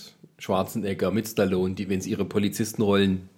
Schwarzenegger, 0.41 1.11
mit 1.11 1.27
Stallone, 1.27 1.75
die, 1.75 1.87
wenn 1.87 2.01
sie 2.01 2.09
ihre 2.09 2.25
Polizistenrollen, 2.25 3.29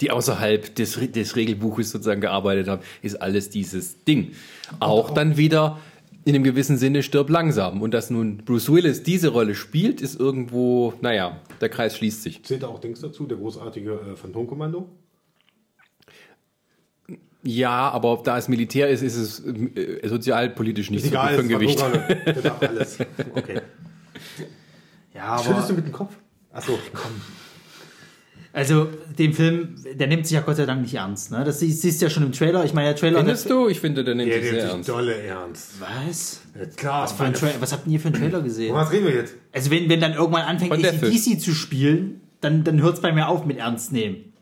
die 0.00 0.10
außerhalb 0.10 0.74
des, 0.74 0.98
des 1.12 1.36
Regelbuches 1.36 1.90
sozusagen 1.90 2.20
gearbeitet 2.20 2.68
haben, 2.68 2.82
ist 3.00 3.16
alles 3.22 3.48
dieses 3.48 4.04
Ding. 4.04 4.32
Auch 4.78 5.10
dann 5.10 5.38
wieder 5.38 5.78
in 6.24 6.34
einem 6.34 6.44
gewissen 6.44 6.76
Sinne 6.76 7.02
stirb 7.02 7.30
langsam. 7.30 7.80
Und 7.80 7.94
dass 7.94 8.10
nun 8.10 8.38
Bruce 8.38 8.70
Willis 8.70 9.02
diese 9.02 9.28
Rolle 9.28 9.54
spielt, 9.54 10.02
ist 10.02 10.20
irgendwo, 10.20 10.92
naja, 11.00 11.40
der 11.62 11.70
Kreis 11.70 11.96
schließt 11.96 12.22
sich. 12.22 12.42
Zählt 12.44 12.62
da 12.62 12.68
auch 12.68 12.80
Dings 12.80 13.00
dazu, 13.00 13.26
der 13.26 13.38
großartige 13.38 13.92
äh, 14.12 14.16
Phantomkommando? 14.16 14.90
Ja, 17.42 17.90
aber 17.90 18.12
ob 18.12 18.24
da 18.24 18.36
es 18.36 18.48
Militär 18.48 18.90
ist, 18.90 19.02
ist 19.02 19.16
es 19.16 19.40
äh, 19.40 20.06
sozialpolitisch 20.06 20.90
nicht 20.90 21.04
Ist 21.04 21.10
so 21.10 21.16
egal, 21.16 21.28
gut 21.28 21.36
für 21.36 21.42
ein 21.42 21.48
Gewicht. 21.48 21.84
Okay. 23.34 23.60
Ja, 25.14 25.38
Schüttelst 25.38 25.68
du 25.68 25.74
aber 25.74 25.82
mit 25.82 25.86
dem 25.86 25.92
Kopf? 25.92 26.16
Achso, 26.52 26.78
komm. 26.92 27.12
also 28.52 28.88
den 29.18 29.32
Film, 29.32 29.76
der 29.94 30.06
nimmt 30.06 30.26
sich 30.26 30.34
ja 30.34 30.40
Gott 30.42 30.56
sei 30.56 30.66
Dank 30.66 30.82
nicht 30.82 30.94
ernst. 30.94 31.30
Ne? 31.30 31.42
Das 31.44 31.60
sie- 31.60 31.72
siehst 31.72 32.00
du 32.00 32.06
ja 32.06 32.10
schon 32.10 32.22
im 32.24 32.32
Trailer. 32.32 32.64
Ich 32.64 32.74
meine, 32.74 32.88
der 32.88 32.96
Trailer. 32.96 33.18
Findest 33.20 33.48
du? 33.48 33.68
Ich 33.68 33.80
finde, 33.80 34.04
der 34.04 34.14
nimmt 34.14 34.30
Der 34.30 34.40
sich 34.40 34.50
sehr 34.50 34.52
nimmt 34.52 34.62
sich 34.64 34.72
ernst. 34.74 34.88
dolle 34.90 35.14
ernst. 35.22 35.70
Was? 35.80 36.40
Ja, 36.58 36.66
klar. 36.66 37.02
Was, 37.04 37.12
für 37.12 37.24
ein 37.24 37.32
Tra 37.34 37.48
was 37.60 37.72
habt 37.72 37.86
ihr 37.86 37.98
für 37.98 38.08
einen 38.08 38.16
Trailer 38.16 38.42
gesehen? 38.42 38.74
Was 38.74 38.92
reden 38.92 39.06
wir 39.06 39.14
jetzt? 39.14 39.34
Also 39.52 39.70
wenn, 39.70 39.88
wenn 39.88 40.00
dann 40.00 40.12
irgendwann 40.14 40.42
anfängt. 40.42 40.72
ACDC 40.72 41.40
zu 41.40 41.52
spielen, 41.54 42.20
dann, 42.42 42.64
dann 42.64 42.82
hört 42.82 42.94
es 42.96 43.00
bei 43.00 43.12
mir 43.12 43.28
auf 43.28 43.46
mit 43.46 43.56
Ernst 43.58 43.92
nehmen. 43.92 44.32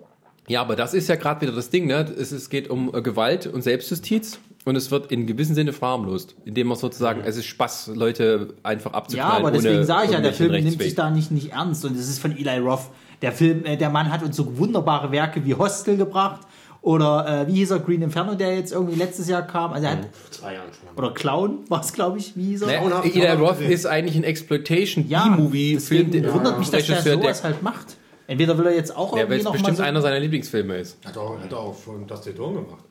Ja, 0.48 0.62
aber 0.62 0.74
das 0.74 0.94
ist 0.94 1.08
ja 1.08 1.14
gerade 1.14 1.40
wieder 1.42 1.52
das 1.52 1.70
Ding, 1.70 1.86
ne? 1.86 2.12
Es, 2.18 2.32
es 2.32 2.50
geht 2.50 2.68
um 2.70 2.92
äh, 2.92 3.02
Gewalt 3.02 3.46
und 3.46 3.62
Selbstjustiz 3.62 4.40
und 4.64 4.76
es 4.76 4.90
wird 4.90 5.11
in 5.11 5.26
gewissem 5.26 5.54
Sinne 5.54 5.72
verharmlost, 5.72 6.34
indem 6.44 6.68
man 6.68 6.76
sozusagen, 6.76 7.22
es 7.24 7.36
ist 7.36 7.46
Spaß, 7.46 7.92
Leute 7.94 8.54
einfach 8.62 8.92
Ja, 8.92 8.98
abzuknallen. 8.98 9.36
aber 9.36 9.50
deswegen 9.50 9.76
ohne 9.76 9.84
sage 9.84 10.06
ich 10.06 10.12
ja, 10.12 10.20
der 10.20 10.32
Film 10.32 10.52
nimmt 10.52 10.80
sich 10.80 10.94
da 10.94 11.11
nicht, 11.11 11.30
nicht 11.30 11.52
ernst 11.52 11.84
und 11.84 11.96
es 11.96 12.08
ist 12.08 12.18
von 12.20 12.36
Eli 12.36 12.58
Roth. 12.58 12.88
Der 13.22 13.32
Film, 13.32 13.64
äh, 13.64 13.76
der 13.76 13.90
Mann 13.90 14.11
hat 14.11 14.22
uns 14.22 14.36
so 14.36 14.56
wunderbare 14.58 15.12
Werke 15.12 15.44
wie 15.44 15.54
Hostel 15.54 15.96
gebracht 15.96 16.40
oder 16.82 17.42
äh, 17.42 17.48
wie 17.48 17.56
hieß 17.56 17.72
er, 17.72 17.78
Green 17.80 18.00
Inferno, 18.02 18.34
der 18.34 18.54
jetzt 18.56 18.72
irgendwie 18.72 18.94
letztes 18.94 19.28
Jahr 19.28 19.42
kam. 19.42 19.72
Also 19.72 19.86
er 19.86 19.92
hat, 19.92 20.08
Zwei 20.30 20.54
Jahren 20.54 20.68
schon. 20.72 20.96
oder 20.96 21.12
Clown 21.12 21.58
war 21.68 21.80
es, 21.80 21.92
glaube 21.92 22.18
ich, 22.18 22.34
wie 22.36 22.44
hieß 22.44 22.62
er? 22.62 22.66
Naja, 22.68 22.80
Frauenhaft- 22.80 23.14
Eli 23.14 23.26
Roth 23.32 23.61
ist 23.61 23.86
eigentlich 23.86 24.16
ein 24.16 24.24
Exploitation 24.24 25.06
Ja, 25.08 25.36
deswegen 25.38 26.32
wundert 26.32 26.58
mich, 26.58 26.70
dass 26.70 26.86
der 26.86 26.96
Regisseur, 26.96 27.16
der, 27.16 27.22
sowas 27.34 27.44
halt 27.44 27.62
macht. 27.62 27.96
Entweder 28.26 28.56
will 28.56 28.66
er 28.66 28.74
jetzt 28.76 28.96
auch 28.96 29.12
ja, 29.14 29.22
irgendwie 29.22 29.38
es 29.38 29.44
noch 29.44 29.52
mal 29.52 29.58
bestimmt 29.58 29.76
so 29.78 29.82
einer 29.82 30.00
seiner 30.00 30.20
Lieblingsfilme 30.20 30.76
ist. 30.78 30.96
Hat 31.04 31.18
auch, 31.18 31.38
hat 31.40 31.52
auch 31.52 31.74
von 31.74 32.06
Dusty 32.06 32.32
Dawn 32.32 32.54
gemacht. 32.54 32.84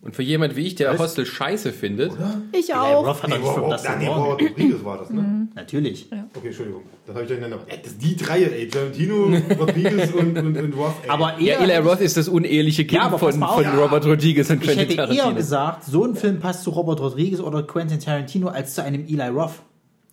Und 0.00 0.16
für 0.16 0.22
jemand 0.24 0.56
wie 0.56 0.66
ich, 0.66 0.74
der 0.74 0.98
Hostel 0.98 1.24
scheiße 1.24 1.72
findet, 1.72 2.12
Ich 2.50 2.70
Eli 2.70 2.78
auch. 2.78 3.06
Roth 3.06 3.22
hat 3.22 3.30
Nee, 3.30 3.36
doch 3.38 3.56
nicht 3.56 3.72
das 3.72 3.84
ja, 3.84 3.96
nee. 3.96 4.06
Robert 4.08 4.40
Rodriguez 4.42 4.84
war 4.84 4.98
das, 4.98 5.10
ne? 5.10 5.48
Natürlich. 5.54 6.06
Okay, 6.34 6.48
Entschuldigung. 6.48 6.82
Das 7.06 7.14
habe 7.14 7.22
ich 7.22 7.28
durcheinander. 7.28 7.60
Ey, 7.68 7.78
das 7.84 7.98
die 7.98 8.16
drei, 8.16 8.42
ey. 8.42 8.66
Tarantino, 8.66 9.32
Rodriguez 9.60 10.10
und, 10.18 10.36
und, 10.36 10.56
und 10.58 10.72
Roth, 10.76 10.94
ey. 11.04 11.08
Aber 11.08 11.38
ja, 11.38 11.54
eher, 11.54 11.60
Eli 11.60 11.76
Roth 11.88 12.00
ist 12.00 12.16
das 12.16 12.26
uneheliche 12.28 12.84
Kind 12.84 13.00
Ja, 13.00 13.16
von, 13.16 13.32
von 13.32 13.62
Ja. 13.62 13.74
Robert 13.74 14.04
Rodriguez 14.04 14.50
und 14.50 14.56
ich 14.56 14.62
Quentin 14.64 14.78
hätte 14.88 14.92
eher 14.94 15.06
Tarantino. 15.06 15.34
gesagt, 15.36 15.84
so 15.84 16.04
ein 16.04 16.16
Film 16.16 16.40
passt 16.40 16.64
zu 16.64 16.70
Robert 16.70 16.98
Rodriguez 17.00 17.38
oder 17.40 17.62
Quentin 17.62 18.00
Tarantino 18.00 18.48
als 18.48 18.74
zu 18.74 18.82
einem 18.82 19.04
Eli 19.06 19.28
Roth. 19.28 19.52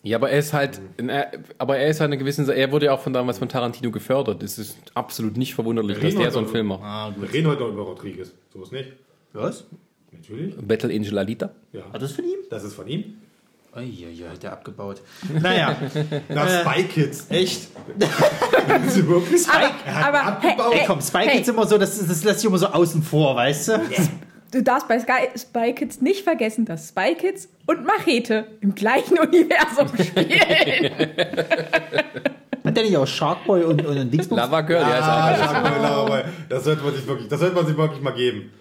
Ja, 0.04 0.18
aber 0.18 0.30
er 0.30 0.38
ist 0.39 0.54
halt, 0.54 0.80
er, 0.97 1.32
aber 1.58 1.78
er 1.78 1.89
ist 1.89 2.00
halt 2.00 2.10
eine 2.10 2.18
gewisse, 2.20 2.54
er 2.54 2.72
wurde 2.72 2.86
ja 2.86 2.93
auch 2.93 3.02
von 3.02 3.12
damals 3.12 3.39
von 3.39 3.50
Tarantino 3.50 3.89
gefördert. 3.91 4.43
Es 4.43 4.60
ist 4.60 4.78
absolut 4.93 5.36
nicht 5.36 5.56
verwunderlich, 5.56 5.97
dass 6.00 6.14
der 6.16 6.30
so 6.32 6.38
einen 6.39 6.47
Film 6.47 6.68
macht. 6.68 6.84
Ah, 6.84 7.12
Wir 7.20 7.34
reden 7.34 7.47
heute 7.47 7.62
noch 7.64 7.70
über 7.70 7.82
Rodriguez. 7.82 8.32
So 8.54 8.62
ist 8.62 8.72
nicht. 8.72 8.89
Was? 9.34 9.65
Natürlich. 10.11 10.55
Battle 10.57 10.93
Angel 10.93 11.17
Alita. 11.17 11.49
Ja. 11.71 11.82
War 11.91 11.99
das 11.99 12.11
von 12.13 12.25
ihm? 12.25 12.38
Das 12.49 12.63
ist 12.63 12.73
von 12.73 12.88
ihm. 12.88 13.15
Uiuiui, 13.75 14.25
hat 14.32 14.41
der 14.41 14.51
abgebaut. 14.53 15.01
Naja, 15.41 15.75
Na, 16.30 16.47
Spy 16.47 16.84
Kids. 16.86 17.27
echt. 17.30 17.67
Das 18.67 18.95
ist 18.97 19.07
wirklich 19.07 19.47
Aber, 19.47 20.07
aber 20.07 20.23
abgebaut. 20.23 20.73
hey, 20.73 20.84
Komm, 20.88 21.01
Spike 21.01 21.30
hey, 21.30 21.41
ist 21.41 21.49
immer 21.49 21.65
so, 21.67 21.77
das, 21.77 21.97
das 22.07 22.23
lässt 22.23 22.39
sich 22.39 22.47
immer 22.49 22.57
so 22.57 22.67
außen 22.67 23.01
vor, 23.03 23.36
weißt 23.36 23.67
du? 23.69 23.82
du 24.51 24.63
darfst 24.63 24.88
bei 24.88 24.99
Sky, 24.99 25.30
Spy 25.38 25.73
Kids 25.73 26.01
nicht 26.01 26.23
vergessen, 26.23 26.65
dass 26.65 26.89
Spy 26.89 27.15
Kids 27.15 27.47
und 27.67 27.86
Machete 27.86 28.45
im 28.61 28.73
gleichen 28.75 29.17
Universum 29.19 29.88
spielen. 30.03 30.91
Hat 32.65 32.75
der 32.77 32.84
nicht 32.84 32.97
auch 32.97 33.07
Sharkboy 33.07 33.63
und, 33.63 33.86
und 33.86 34.11
Dingsbums? 34.11 34.39
Lava 34.41 34.61
Girl, 34.61 34.82
ja, 34.82 34.97
ist 34.97 35.03
auch 35.03 35.07
Ah, 35.07 35.25
alles. 35.27 35.39
sag 35.39 35.63
mal, 35.63 35.86
aber 35.86 36.23
das 36.49 36.63
sollte 36.63 36.84
man 36.84 36.93
sich 36.95 37.07
wirklich, 37.07 37.27
das 37.27 37.39
sollte 37.39 37.55
man 37.55 37.65
sich 37.67 37.77
wirklich 37.77 38.01
mal 38.01 38.13
geben. 38.13 38.51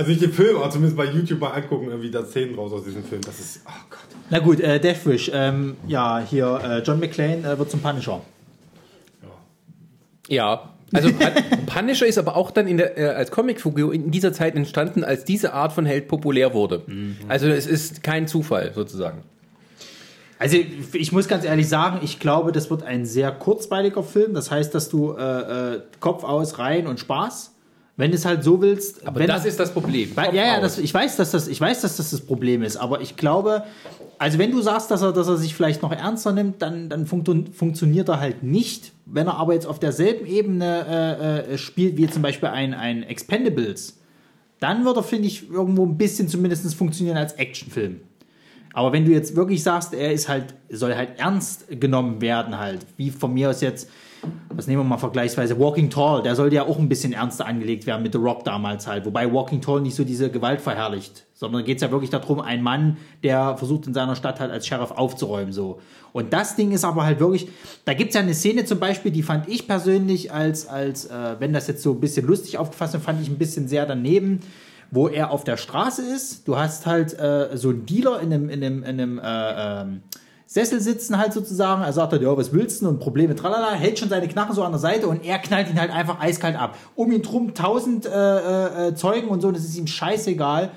Also 0.00 0.12
nicht 0.12 0.22
den 0.22 0.32
Film, 0.32 0.56
aber 0.56 0.70
zumindest 0.70 0.96
bei 0.96 1.04
YouTube 1.04 1.40
mal 1.40 1.50
angucken, 1.50 1.88
irgendwie 1.88 2.10
da 2.10 2.24
Szenen 2.24 2.54
raus 2.54 2.72
aus 2.72 2.84
diesem 2.84 3.04
Film. 3.04 3.20
Das 3.20 3.38
ist, 3.38 3.60
oh 3.66 3.70
Gott. 3.90 3.98
Na 4.30 4.38
gut, 4.38 4.58
äh, 4.60 4.80
Deathwish. 4.80 5.30
Ähm, 5.34 5.76
ja, 5.86 6.20
hier, 6.26 6.58
äh, 6.64 6.78
John 6.78 6.98
McClane 7.00 7.46
äh, 7.46 7.58
wird 7.58 7.70
zum 7.70 7.80
Punisher. 7.80 8.22
Ja. 10.28 10.70
Also 10.92 11.08
Pun- 11.10 11.32
Punisher 11.66 12.06
ist 12.06 12.16
aber 12.16 12.34
auch 12.36 12.50
dann 12.50 12.66
in 12.66 12.78
der, 12.78 12.96
äh, 12.96 13.04
als 13.08 13.30
Comicfigur 13.30 13.92
in 13.92 14.10
dieser 14.10 14.32
Zeit 14.32 14.56
entstanden, 14.56 15.04
als 15.04 15.24
diese 15.24 15.52
Art 15.52 15.72
von 15.72 15.84
Held 15.84 16.08
populär 16.08 16.54
wurde. 16.54 16.82
Also 17.28 17.48
es 17.48 17.66
ist 17.66 18.02
kein 18.02 18.26
Zufall 18.26 18.72
sozusagen. 18.74 19.22
Also 20.38 20.56
ich 20.94 21.12
muss 21.12 21.28
ganz 21.28 21.44
ehrlich 21.44 21.68
sagen, 21.68 21.98
ich 22.02 22.18
glaube, 22.20 22.52
das 22.52 22.70
wird 22.70 22.84
ein 22.84 23.04
sehr 23.04 23.30
kurzweiliger 23.32 24.02
Film. 24.02 24.32
Das 24.32 24.50
heißt, 24.50 24.74
dass 24.74 24.88
du 24.88 25.12
äh, 25.12 25.74
äh, 25.74 25.80
Kopf 26.00 26.24
aus, 26.24 26.58
rein 26.58 26.86
und 26.86 26.98
Spaß. 26.98 27.52
Wenn 28.00 28.10
du 28.10 28.16
es 28.16 28.24
halt 28.24 28.42
so 28.42 28.60
willst. 28.60 29.06
Aber 29.06 29.20
wenn 29.20 29.28
das 29.28 29.44
er- 29.44 29.48
ist 29.48 29.60
das 29.60 29.72
Problem. 29.72 30.14
Kopf 30.14 30.32
ja, 30.32 30.46
ja, 30.46 30.60
das, 30.60 30.78
ich, 30.78 30.92
weiß, 30.92 31.16
dass 31.16 31.30
das, 31.30 31.48
ich 31.48 31.60
weiß, 31.60 31.82
dass 31.82 31.96
das 31.96 32.10
das 32.10 32.20
Problem 32.22 32.62
ist, 32.62 32.76
aber 32.76 33.00
ich 33.00 33.16
glaube, 33.16 33.64
also 34.18 34.38
wenn 34.38 34.50
du 34.50 34.60
sagst, 34.60 34.90
dass 34.90 35.02
er, 35.02 35.12
dass 35.12 35.28
er 35.28 35.36
sich 35.36 35.54
vielleicht 35.54 35.82
noch 35.82 35.92
ernster 35.92 36.32
nimmt, 36.32 36.60
dann, 36.62 36.88
dann 36.88 37.06
funktun, 37.06 37.52
funktioniert 37.52 38.08
er 38.08 38.18
halt 38.20 38.42
nicht. 38.42 38.92
Wenn 39.06 39.26
er 39.26 39.36
aber 39.36 39.54
jetzt 39.54 39.66
auf 39.66 39.78
derselben 39.78 40.26
Ebene 40.26 40.86
äh, 41.48 41.52
äh, 41.54 41.58
spielt, 41.58 41.96
wie 41.96 42.08
zum 42.08 42.22
Beispiel 42.22 42.48
ein, 42.48 42.74
ein 42.74 43.02
Expendables, 43.02 43.98
dann 44.60 44.84
wird 44.84 44.96
er, 44.96 45.02
finde 45.02 45.26
ich, 45.28 45.50
irgendwo 45.50 45.84
ein 45.86 45.96
bisschen 45.96 46.28
zumindest 46.28 46.74
funktionieren 46.74 47.16
als 47.16 47.32
Actionfilm. 47.34 48.00
Aber 48.72 48.92
wenn 48.92 49.04
du 49.04 49.10
jetzt 49.10 49.34
wirklich 49.36 49.62
sagst, 49.62 49.94
er 49.94 50.12
ist 50.12 50.28
halt, 50.28 50.54
soll 50.70 50.94
halt 50.94 51.18
ernst 51.18 51.66
genommen 51.80 52.20
werden, 52.20 52.58
halt, 52.58 52.80
wie 52.96 53.10
von 53.10 53.34
mir 53.34 53.50
aus 53.50 53.60
jetzt, 53.62 53.88
was 54.48 54.66
nehmen 54.66 54.82
wir 54.82 54.88
mal 54.88 54.98
vergleichsweise, 54.98 55.58
Walking 55.58 55.90
Tall, 55.90 56.22
der 56.22 56.36
sollte 56.36 56.56
ja 56.56 56.66
auch 56.66 56.78
ein 56.78 56.88
bisschen 56.88 57.12
ernster 57.12 57.46
angelegt 57.46 57.86
werden 57.86 58.02
mit 58.02 58.12
The 58.12 58.18
Rock 58.18 58.44
damals 58.44 58.86
halt. 58.86 59.06
Wobei 59.06 59.32
Walking 59.32 59.60
Tall 59.60 59.80
nicht 59.80 59.94
so 59.94 60.04
diese 60.04 60.30
Gewalt 60.30 60.60
verherrlicht, 60.60 61.26
sondern 61.34 61.64
geht 61.64 61.76
es 61.76 61.82
ja 61.82 61.90
wirklich 61.90 62.10
darum, 62.10 62.40
ein 62.40 62.62
Mann, 62.62 62.98
der 63.22 63.56
versucht 63.56 63.86
in 63.86 63.94
seiner 63.94 64.16
Stadt 64.16 64.40
halt 64.40 64.50
als 64.50 64.66
Sheriff 64.66 64.90
aufzuräumen, 64.90 65.52
so. 65.52 65.80
Und 66.12 66.32
das 66.32 66.56
Ding 66.56 66.72
ist 66.72 66.84
aber 66.84 67.04
halt 67.04 67.20
wirklich, 67.20 67.48
da 67.84 67.94
gibt 67.94 68.10
es 68.10 68.14
ja 68.16 68.20
eine 68.20 68.34
Szene 68.34 68.64
zum 68.64 68.80
Beispiel, 68.80 69.12
die 69.12 69.22
fand 69.22 69.48
ich 69.48 69.68
persönlich 69.68 70.32
als, 70.32 70.66
als 70.66 71.06
äh, 71.06 71.36
wenn 71.38 71.52
das 71.52 71.68
jetzt 71.68 71.82
so 71.82 71.92
ein 71.92 72.00
bisschen 72.00 72.26
lustig 72.26 72.58
aufgefasst 72.58 72.94
wird, 72.94 73.04
fand 73.04 73.22
ich 73.22 73.28
ein 73.28 73.38
bisschen 73.38 73.68
sehr 73.68 73.86
daneben 73.86 74.40
wo 74.90 75.08
er 75.08 75.30
auf 75.30 75.44
der 75.44 75.56
Straße 75.56 76.02
ist. 76.02 76.48
Du 76.48 76.56
hast 76.56 76.86
halt 76.86 77.16
äh, 77.18 77.56
so 77.56 77.70
einen 77.70 77.86
Dealer 77.86 78.20
in 78.20 78.32
einem, 78.32 78.48
in 78.48 78.64
einem, 78.64 78.82
in 78.82 79.00
einem 79.00 79.18
äh, 79.18 79.22
ähm, 79.82 80.02
Sessel 80.52 80.80
sitzen 80.80 81.16
halt 81.16 81.32
sozusagen. 81.32 81.82
Er 81.82 81.92
sagt 81.92 82.10
halt, 82.10 82.22
ja, 82.22 82.36
was 82.36 82.52
willst 82.52 82.82
du? 82.82 82.88
Und 82.88 82.98
Probleme, 82.98 83.36
tralala, 83.36 83.70
hält 83.70 84.00
schon 84.00 84.08
seine 84.08 84.26
Knarre 84.26 84.52
so 84.52 84.64
an 84.64 84.72
der 84.72 84.80
Seite 84.80 85.06
und 85.06 85.24
er 85.24 85.38
knallt 85.38 85.70
ihn 85.70 85.78
halt 85.78 85.92
einfach 85.92 86.20
eiskalt 86.20 86.56
ab. 86.56 86.76
Um 86.96 87.12
ihn 87.12 87.22
drum 87.22 87.54
tausend 87.54 88.04
äh, 88.04 88.88
äh, 88.88 88.94
Zeugen 88.96 89.28
und 89.28 89.42
so, 89.42 89.46
und 89.46 89.56
das 89.56 89.62
ist 89.62 89.78
ihm 89.78 89.86
scheißegal. 89.86 90.72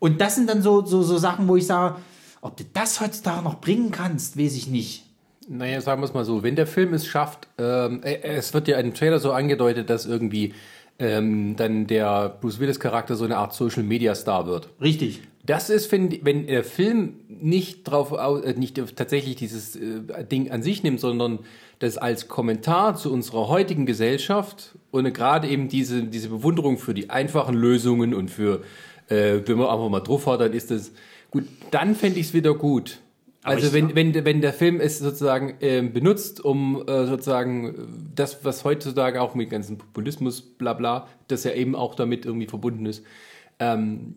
Und 0.00 0.20
das 0.20 0.34
sind 0.34 0.50
dann 0.50 0.60
so, 0.60 0.84
so, 0.84 1.02
so 1.02 1.18
Sachen, 1.18 1.46
wo 1.46 1.54
ich 1.54 1.68
sage, 1.68 1.98
ob 2.40 2.56
du 2.56 2.64
das 2.72 3.00
heutzutage 3.00 3.44
noch 3.44 3.60
bringen 3.60 3.92
kannst, 3.92 4.36
weiß 4.36 4.56
ich 4.56 4.66
nicht. 4.66 5.04
Naja, 5.48 5.80
sagen 5.80 6.02
wir 6.02 6.06
es 6.06 6.14
mal 6.14 6.24
so, 6.24 6.42
wenn 6.42 6.56
der 6.56 6.66
Film 6.66 6.92
es 6.92 7.06
schafft, 7.06 7.46
ähm, 7.58 8.02
äh, 8.02 8.18
es 8.22 8.52
wird 8.52 8.66
ja 8.66 8.76
im 8.78 8.92
Trailer 8.92 9.20
so 9.20 9.30
angedeutet, 9.30 9.88
dass 9.88 10.04
irgendwie 10.04 10.52
ähm, 10.98 11.54
dann 11.54 11.86
der 11.86 12.28
Bruce 12.40 12.58
Willis 12.58 12.80
Charakter 12.80 13.14
so 13.14 13.24
eine 13.24 13.36
Art 13.36 13.54
Social 13.54 13.84
Media 13.84 14.16
Star 14.16 14.46
wird. 14.46 14.68
Richtig. 14.80 15.22
Das 15.44 15.70
ist, 15.70 15.90
wenn, 15.90 16.24
wenn 16.24 16.46
der 16.46 16.62
Film 16.62 17.14
nicht 17.28 17.84
drauf, 17.84 18.12
au- 18.12 18.38
äh, 18.38 18.54
nicht 18.54 18.80
tatsächlich 18.96 19.34
dieses 19.36 19.74
äh, 19.74 20.24
Ding 20.30 20.50
an 20.50 20.62
sich 20.62 20.82
nimmt, 20.82 21.00
sondern 21.00 21.40
das 21.80 21.98
als 21.98 22.28
Kommentar 22.28 22.96
zu 22.96 23.12
unserer 23.12 23.48
heutigen 23.48 23.84
Gesellschaft 23.86 24.76
und 24.92 25.12
gerade 25.12 25.48
eben 25.48 25.68
diese, 25.68 26.04
diese 26.04 26.28
Bewunderung 26.28 26.78
für 26.78 26.94
die 26.94 27.10
einfachen 27.10 27.56
Lösungen 27.56 28.14
und 28.14 28.30
für, 28.30 28.62
äh, 29.08 29.40
wenn 29.44 29.58
man 29.58 29.66
einfach 29.66 29.88
mal 29.88 30.00
drauf 30.00 30.26
hat, 30.28 30.40
dann 30.40 30.52
ist 30.52 30.70
das 30.70 30.92
gut, 31.30 31.44
dann 31.72 31.96
fände 31.96 32.20
ich 32.20 32.26
es 32.26 32.34
wieder 32.34 32.54
gut. 32.54 33.00
Also 33.44 33.72
wenn, 33.72 33.96
wenn, 33.96 34.14
wenn 34.24 34.40
der 34.40 34.52
Film 34.52 34.78
es 34.78 35.00
sozusagen 35.00 35.54
ähm, 35.60 35.92
benutzt, 35.92 36.44
um 36.44 36.84
äh, 36.86 37.06
sozusagen 37.06 37.66
äh, 37.66 37.72
das, 38.14 38.44
was 38.44 38.64
heutzutage 38.64 39.20
auch 39.20 39.34
mit 39.34 39.50
ganzen 39.50 39.78
Populismus, 39.78 40.40
bla 40.40 40.74
bla, 40.74 41.08
das 41.26 41.42
ja 41.42 41.52
eben 41.52 41.74
auch 41.74 41.96
damit 41.96 42.24
irgendwie 42.24 42.46
verbunden 42.46 42.86
ist, 42.86 43.02
ähm, 43.62 44.14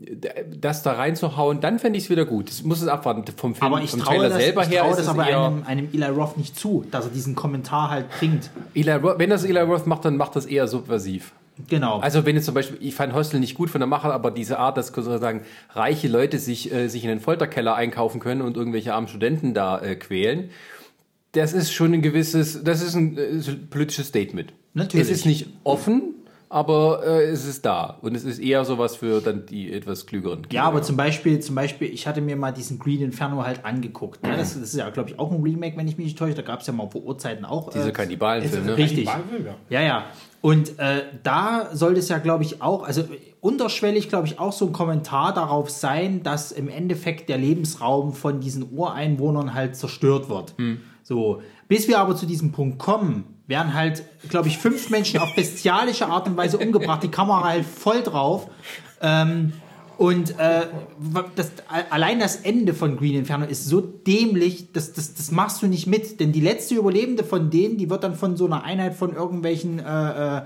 das 0.59 0.83
da 0.83 0.93
reinzuhauen, 0.93 1.61
dann 1.61 1.79
fände 1.79 1.97
ich 1.97 2.05
es 2.05 2.09
wieder 2.09 2.25
gut. 2.25 2.49
Das 2.49 2.63
muss 2.63 2.81
es 2.81 2.87
abwarten 2.87 3.23
vom 3.35 3.55
Film, 3.55 3.73
Aber 3.73 3.83
ich 3.83 3.91
vom 3.91 3.99
traue 3.99 4.15
Trailer 4.17 4.29
das, 4.29 4.37
selber 4.39 4.63
ich 4.63 4.69
her. 4.69 4.81
traue 4.81 4.95
das 4.95 5.07
aber 5.07 5.23
einem, 5.23 5.63
einem 5.65 5.89
Eli 5.93 6.05
Roth 6.05 6.37
nicht 6.37 6.57
zu, 6.57 6.85
dass 6.91 7.05
er 7.05 7.11
diesen 7.11 7.35
Kommentar 7.35 7.89
halt 7.89 8.09
bringt. 8.17 8.49
Eli 8.73 8.91
Roth, 8.91 9.19
wenn 9.19 9.29
das 9.29 9.43
Eli 9.43 9.59
Roth 9.59 9.85
macht, 9.87 10.05
dann 10.05 10.17
macht 10.17 10.35
das 10.35 10.45
eher 10.45 10.67
subversiv. 10.67 11.33
Genau. 11.69 11.99
Also 11.99 12.25
wenn 12.25 12.35
jetzt 12.35 12.45
zum 12.45 12.53
Beispiel, 12.53 12.77
ich 12.81 12.95
fand 12.95 13.13
Hostel 13.13 13.39
nicht 13.39 13.55
gut 13.55 13.69
von 13.69 13.79
der 13.79 13.87
Macher, 13.87 14.13
aber 14.13 14.31
diese 14.31 14.59
Art, 14.59 14.77
dass 14.77 14.87
sozusagen 14.87 15.41
reiche 15.73 16.07
Leute 16.07 16.37
sich, 16.37 16.73
äh, 16.73 16.89
sich 16.89 17.03
in 17.03 17.09
den 17.09 17.21
Folterkeller 17.21 17.75
einkaufen 17.75 18.19
können 18.19 18.41
und 18.41 18.57
irgendwelche 18.57 18.93
armen 18.93 19.07
Studenten 19.07 19.53
da 19.53 19.79
äh, 19.79 19.95
quälen, 19.95 20.49
das 21.31 21.53
ist 21.53 21.71
schon 21.71 21.93
ein 21.93 22.01
gewisses, 22.01 22.63
das 22.63 22.81
ist 22.81 22.95
ein 22.95 23.17
äh, 23.17 23.41
politisches 23.69 24.07
Statement. 24.07 24.53
Natürlich. 24.73 25.09
Es 25.09 25.17
ist 25.17 25.25
nicht 25.25 25.47
offen, 25.63 26.14
aber 26.55 27.05
äh, 27.05 27.25
es 27.25 27.45
ist 27.45 27.65
da. 27.65 27.97
Und 28.01 28.15
es 28.15 28.23
ist 28.23 28.39
eher 28.39 28.63
sowas 28.63 28.95
für 28.95 29.19
dann 29.19 29.45
die 29.45 29.73
etwas 29.73 30.05
klügeren 30.05 30.43
Kinder. 30.43 30.55
Ja, 30.55 30.63
aber 30.63 30.81
zum 30.81 30.95
Beispiel, 30.95 31.41
zum 31.41 31.53
Beispiel, 31.53 31.89
ich 31.93 32.07
hatte 32.07 32.21
mir 32.21 32.37
mal 32.37 32.53
diesen 32.53 32.79
Green 32.79 33.01
Inferno 33.01 33.43
halt 33.43 33.65
angeguckt. 33.65 34.23
Ne? 34.23 34.37
Das, 34.37 34.53
das 34.53 34.63
ist 34.63 34.77
ja, 34.77 34.89
glaube 34.89 35.09
ich, 35.09 35.19
auch 35.19 35.33
ein 35.33 35.43
Remake, 35.43 35.75
wenn 35.75 35.85
ich 35.85 35.97
mich 35.97 36.05
nicht 36.05 36.17
täusche. 36.17 36.33
Da 36.33 36.43
gab 36.43 36.61
es 36.61 36.67
ja 36.67 36.71
mal 36.71 36.89
vor 36.89 37.03
Urzeiten 37.03 37.43
auch. 37.43 37.71
Diese 37.71 37.89
äh, 37.89 37.91
Kannibalenfilme. 37.91 38.67
ne? 38.67 38.77
Richtig. 38.77 39.05
Kannibalenfilm, 39.05 39.45
ja. 39.69 39.81
Ja, 39.81 39.85
ja. 39.85 40.05
Und 40.39 40.79
äh, 40.79 41.01
da 41.23 41.71
soll 41.73 41.97
es 41.97 42.07
ja, 42.07 42.19
glaube 42.19 42.45
ich, 42.45 42.61
auch, 42.61 42.83
also 42.83 43.03
unterschwellig, 43.41 44.07
glaube 44.07 44.27
ich, 44.27 44.39
auch 44.39 44.53
so 44.53 44.67
ein 44.67 44.71
Kommentar 44.71 45.33
darauf 45.33 45.69
sein, 45.69 46.23
dass 46.23 46.53
im 46.53 46.69
Endeffekt 46.69 47.27
der 47.27 47.37
Lebensraum 47.37 48.13
von 48.13 48.39
diesen 48.39 48.71
Ureinwohnern 48.71 49.53
halt 49.55 49.75
zerstört 49.75 50.29
wird. 50.29 50.55
So, 51.03 51.41
bis 51.67 51.89
wir 51.89 51.99
aber 51.99 52.15
zu 52.15 52.25
diesem 52.25 52.53
Punkt 52.53 52.79
kommen, 52.79 53.34
werden 53.47 53.73
halt, 53.73 54.03
glaube 54.29 54.47
ich, 54.47 54.57
fünf 54.57 54.89
Menschen 54.89 55.19
auf 55.19 55.35
bestialische 55.35 56.07
Art 56.07 56.27
und 56.27 56.37
Weise 56.37 56.57
umgebracht, 56.57 57.03
die 57.03 57.09
Kamera 57.09 57.43
halt 57.43 57.65
voll 57.65 58.01
drauf. 58.01 58.47
Ähm, 59.01 59.53
und 59.97 60.37
äh, 60.39 60.67
das, 61.35 61.51
allein 61.89 62.19
das 62.19 62.37
Ende 62.37 62.73
von 62.73 62.97
Green 62.97 63.15
Inferno 63.15 63.45
ist 63.45 63.65
so 63.65 63.79
dämlich, 63.81 64.71
das, 64.73 64.93
das, 64.93 65.13
das 65.13 65.31
machst 65.31 65.61
du 65.61 65.67
nicht 65.67 65.87
mit. 65.87 66.19
Denn 66.19 66.31
die 66.31 66.41
letzte 66.41 66.75
Überlebende 66.75 67.23
von 67.23 67.49
denen, 67.49 67.77
die 67.77 67.89
wird 67.89 68.03
dann 68.03 68.15
von 68.15 68.35
so 68.35 68.45
einer 68.45 68.63
Einheit 68.63 68.95
von 68.95 69.15
irgendwelchen 69.15 69.79
äh, 69.79 70.37
äh, 70.37 70.41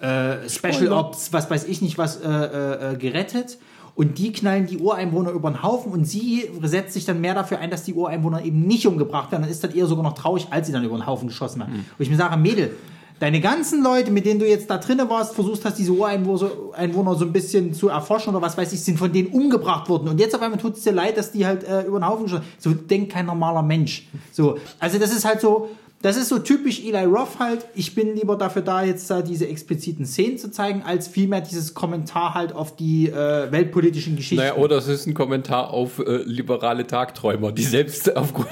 äh, 0.00 0.48
Special 0.48 0.92
Ops, 0.92 1.32
was 1.32 1.50
weiß 1.50 1.64
ich 1.64 1.82
nicht 1.82 1.98
was, 1.98 2.20
äh, 2.20 2.28
äh, 2.28 2.92
äh, 2.92 2.96
gerettet. 2.96 3.58
Und 3.96 4.18
die 4.18 4.30
knallen 4.30 4.66
die 4.66 4.76
Ureinwohner 4.76 5.30
über 5.30 5.50
den 5.50 5.62
Haufen 5.62 5.90
und 5.90 6.04
sie 6.04 6.50
setzt 6.62 6.92
sich 6.92 7.06
dann 7.06 7.20
mehr 7.22 7.34
dafür 7.34 7.58
ein, 7.60 7.70
dass 7.70 7.82
die 7.82 7.94
Ureinwohner 7.94 8.44
eben 8.44 8.60
nicht 8.66 8.86
umgebracht 8.86 9.32
werden. 9.32 9.42
Dann 9.42 9.50
ist 9.50 9.64
das 9.64 9.74
eher 9.74 9.86
sogar 9.86 10.04
noch 10.04 10.12
traurig, 10.12 10.48
als 10.50 10.66
sie 10.66 10.72
dann 10.72 10.84
über 10.84 10.96
den 10.96 11.06
Haufen 11.06 11.28
geschossen 11.28 11.62
haben. 11.62 11.86
Wo 11.96 12.02
ich 12.02 12.10
mir 12.10 12.16
sage, 12.16 12.36
Mädel, 12.36 12.76
deine 13.20 13.40
ganzen 13.40 13.82
Leute, 13.82 14.10
mit 14.10 14.26
denen 14.26 14.38
du 14.38 14.46
jetzt 14.46 14.68
da 14.68 14.76
drinnen 14.76 15.08
warst, 15.08 15.34
versuchst 15.34 15.64
hast, 15.64 15.78
diese 15.78 15.92
Ureinwohner 15.92 17.14
so, 17.14 17.24
ein 17.24 17.32
bisschen 17.32 17.72
zu 17.72 17.88
erforschen 17.88 18.34
oder 18.34 18.42
was 18.42 18.58
weiß 18.58 18.70
ich, 18.74 18.82
sind 18.82 18.98
von 18.98 19.10
denen 19.10 19.28
umgebracht 19.28 19.88
worden. 19.88 20.08
Und 20.08 20.20
jetzt 20.20 20.34
auf 20.34 20.42
einmal 20.42 20.60
tut 20.60 20.76
es 20.76 20.82
dir 20.82 20.92
leid, 20.92 21.16
dass 21.16 21.32
die 21.32 21.46
halt 21.46 21.64
äh, 21.64 21.84
über 21.84 21.98
den 21.98 22.06
Haufen 22.06 22.24
geschossen 22.24 22.44
haben. 22.44 22.54
So 22.58 22.74
denkt 22.74 23.12
kein 23.12 23.24
normaler 23.24 23.62
Mensch. 23.62 24.08
So, 24.30 24.58
also 24.78 24.98
das 24.98 25.10
ist 25.14 25.24
halt 25.24 25.40
so, 25.40 25.70
das 26.02 26.16
ist 26.16 26.28
so 26.28 26.38
typisch 26.38 26.80
Eli 26.84 27.04
Roth 27.04 27.38
halt. 27.38 27.66
Ich 27.74 27.94
bin 27.94 28.14
lieber 28.14 28.36
dafür 28.36 28.62
da, 28.62 28.84
jetzt 28.84 29.10
da 29.10 29.22
diese 29.22 29.48
expliziten 29.48 30.04
Szenen 30.06 30.36
zu 30.38 30.50
zeigen, 30.50 30.82
als 30.82 31.08
vielmehr 31.08 31.40
dieses 31.40 31.74
Kommentar 31.74 32.34
halt 32.34 32.52
auf 32.54 32.76
die 32.76 33.08
äh, 33.08 33.50
weltpolitischen 33.50 34.14
Geschichten. 34.14 34.36
Naja, 34.44 34.56
oder 34.56 34.76
es 34.76 34.88
ist 34.88 35.06
ein 35.06 35.14
Kommentar 35.14 35.70
auf 35.70 35.98
äh, 35.98 36.18
liberale 36.24 36.86
Tagträumer, 36.86 37.50
die 37.50 37.62
selbst 37.64 38.14
aufgrund 38.16 38.46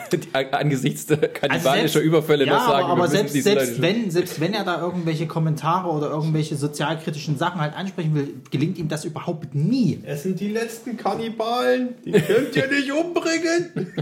angesichts 0.52 1.06
der 1.06 1.18
kannibalischer 1.18 1.82
Also 1.82 1.92
selbst- 1.92 2.06
Überfälle 2.06 2.46
ja, 2.46 2.54
noch 2.54 2.66
sagen, 2.66 2.84
aber, 2.86 3.02
aber 3.02 3.08
selbst, 3.08 3.34
selbst, 3.34 3.80
wenn, 3.80 4.10
selbst 4.10 4.40
wenn 4.40 4.54
er 4.54 4.64
da 4.64 4.80
irgendwelche 4.80 5.26
Kommentare 5.26 5.88
oder 5.90 6.08
irgendwelche 6.10 6.56
sozialkritischen 6.56 7.36
Sachen 7.36 7.60
halt 7.60 7.74
ansprechen 7.76 8.14
will, 8.14 8.34
gelingt 8.50 8.78
ihm 8.78 8.88
das 8.88 9.04
überhaupt 9.04 9.54
nie. 9.54 10.00
Es 10.04 10.22
sind 10.22 10.40
die 10.40 10.48
letzten 10.48 10.96
Kannibalen. 10.96 11.90
Die 12.04 12.12
könnt 12.12 12.56
ihr 12.56 12.68
nicht 12.68 12.90
umbringen. 12.90 13.92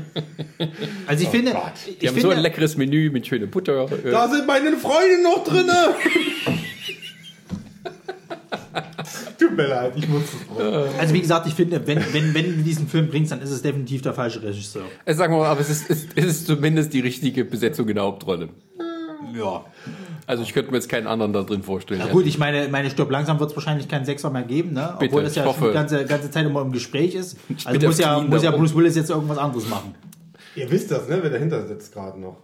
Also 1.06 1.24
ich 1.24 1.28
finde, 1.28 1.52
Gott. 1.52 1.72
Die 1.86 2.04
ich 2.04 2.08
haben 2.08 2.20
so 2.20 2.28
ein 2.28 2.34
finde, 2.34 2.42
leckeres 2.48 2.76
Menü 2.76 3.10
mit 3.10 3.26
schönem 3.32 3.50
Butter. 3.50 3.86
Äh, 4.04 4.10
Da 4.10 4.28
sind 4.28 4.46
meine 4.46 4.76
Freunde 4.76 5.22
noch 5.22 5.42
drinne. 5.44 5.72
Tut 9.38 9.56
mir 9.56 9.66
leid, 9.66 9.94
ich 9.96 10.08
muss 10.08 10.22
es 10.22 10.98
also 10.98 11.14
wie 11.14 11.20
gesagt, 11.20 11.46
ich 11.46 11.54
finde, 11.54 11.84
wenn, 11.86 11.98
wenn, 12.12 12.34
wenn 12.34 12.56
du 12.58 12.62
diesen 12.62 12.86
Film 12.88 13.08
bringst, 13.08 13.32
dann 13.32 13.40
ist 13.40 13.50
es 13.50 13.60
definitiv 13.62 14.02
der 14.02 14.14
falsche 14.14 14.42
Regisseur. 14.42 14.84
äh, 15.04 15.14
sagen 15.14 15.32
wir 15.34 15.38
mal, 15.38 15.48
aber 15.48 15.60
es 15.60 15.70
ist, 15.70 15.90
es, 15.90 16.06
es 16.14 16.24
ist 16.24 16.46
zumindest 16.46 16.92
die 16.92 17.00
richtige 17.00 17.44
Besetzung 17.44 17.88
in 17.88 17.96
der 17.96 18.04
Hauptrolle. 18.04 18.50
Ja. 19.34 19.64
Also 20.26 20.42
ich 20.44 20.52
könnte 20.52 20.70
mir 20.70 20.76
jetzt 20.76 20.88
keinen 20.88 21.06
anderen 21.06 21.32
da 21.32 21.42
drin 21.42 21.62
vorstellen. 21.62 22.00
Ja, 22.00 22.06
gut, 22.06 22.26
ich 22.26 22.38
meine, 22.38 22.68
meine 22.68 22.90
Stirb 22.90 23.10
langsam 23.10 23.40
wird 23.40 23.50
es 23.50 23.56
wahrscheinlich 23.56 23.88
keinen 23.88 24.04
Sechser 24.04 24.30
mehr 24.30 24.42
geben, 24.42 24.72
ne? 24.72 24.94
Bitte, 24.98 25.10
Obwohl 25.10 25.24
das 25.24 25.34
ja 25.34 25.44
hoffe. 25.44 25.68
die 25.68 25.72
ganze, 25.74 26.04
ganze 26.04 26.30
Zeit 26.30 26.46
immer 26.46 26.62
im 26.62 26.70
Gespräch 26.72 27.14
ist. 27.14 27.36
Also 27.64 27.86
muss 27.86 27.98
ja, 27.98 28.20
muss 28.20 28.42
ja. 28.42 28.52
Bruce 28.52 28.74
Willis 28.76 28.94
jetzt 28.94 29.10
irgendwas 29.10 29.38
anderes 29.38 29.68
machen. 29.68 29.94
Ihr 30.54 30.70
wisst 30.70 30.90
das, 30.90 31.08
ne? 31.08 31.18
Wer 31.20 31.30
dahinter 31.30 31.66
sitzt 31.66 31.92
gerade 31.92 32.20
noch. 32.20 32.36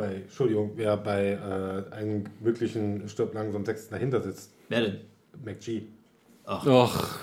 Bei, 0.00 0.14
Entschuldigung, 0.14 0.72
wer 0.76 0.96
bei 0.96 1.32
äh, 1.32 1.94
einem 1.94 2.24
wirklichen 2.40 3.06
Stirb 3.06 3.34
langsam 3.34 3.66
Sechsten 3.66 3.92
dahinter 3.92 4.22
sitzt. 4.22 4.54
Wer 4.70 4.80
denn? 4.80 5.00
McG. 5.44 5.82
Och, 6.50 7.20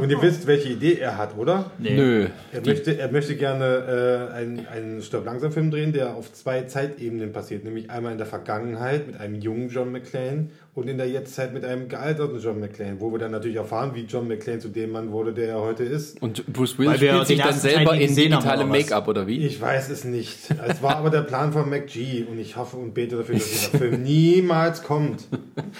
Und 0.00 0.10
ihr 0.10 0.20
wisst, 0.20 0.46
welche 0.46 0.68
Idee 0.68 0.98
er 0.98 1.16
hat, 1.16 1.36
oder? 1.36 1.70
Nee. 1.78 1.96
nö. 1.96 2.26
Er 2.52 2.60
möchte, 2.60 2.98
er 2.98 3.10
möchte 3.10 3.34
gerne 3.34 4.28
äh, 4.30 4.34
einen, 4.34 4.66
einen 4.66 5.02
Stirb 5.02 5.24
langsam 5.24 5.52
Film 5.52 5.70
drehen, 5.70 5.92
der 5.92 6.14
auf 6.14 6.32
zwei 6.32 6.62
Zeitebenen 6.62 7.32
passiert. 7.32 7.64
Nämlich 7.64 7.90
einmal 7.90 8.12
in 8.12 8.18
der 8.18 8.26
Vergangenheit 8.26 9.06
mit 9.06 9.18
einem 9.18 9.36
jungen 9.36 9.70
John 9.70 9.90
McClane 9.90 10.50
und 10.74 10.86
in 10.86 10.98
der 10.98 11.08
Jetztzeit 11.08 11.54
mit 11.54 11.64
einem 11.64 11.88
gealterten 11.88 12.40
John 12.40 12.60
McClane. 12.60 13.00
Wo 13.00 13.10
wir 13.10 13.18
dann 13.18 13.32
natürlich 13.32 13.56
erfahren, 13.56 13.92
wie 13.94 14.02
John 14.02 14.28
McClane 14.28 14.58
zu 14.58 14.68
dem 14.68 14.92
Mann 14.92 15.12
wurde, 15.12 15.32
der 15.32 15.48
er 15.48 15.60
heute 15.60 15.84
ist. 15.84 16.20
Und 16.22 16.46
Bruce 16.52 16.78
Willis 16.78 16.96
spielt 16.96 17.26
sich 17.26 17.40
dann 17.40 17.54
selber 17.54 17.94
in 17.96 18.10
was? 18.10 18.66
Make-up, 18.66 19.08
oder 19.08 19.26
wie? 19.26 19.46
Ich 19.46 19.60
weiß 19.60 19.88
es 19.88 20.04
nicht. 20.04 20.38
Es 20.68 20.82
war 20.82 20.96
aber 20.96 21.10
der 21.10 21.22
Plan 21.22 21.52
von 21.52 21.68
McG 21.68 22.26
und 22.30 22.38
ich 22.38 22.56
hoffe 22.56 22.76
und 22.76 22.92
bete 22.92 23.16
dafür, 23.16 23.36
dass 23.36 23.48
dieser 23.48 23.78
Film 23.78 24.02
niemals 24.04 24.82
kommt. 24.82 25.24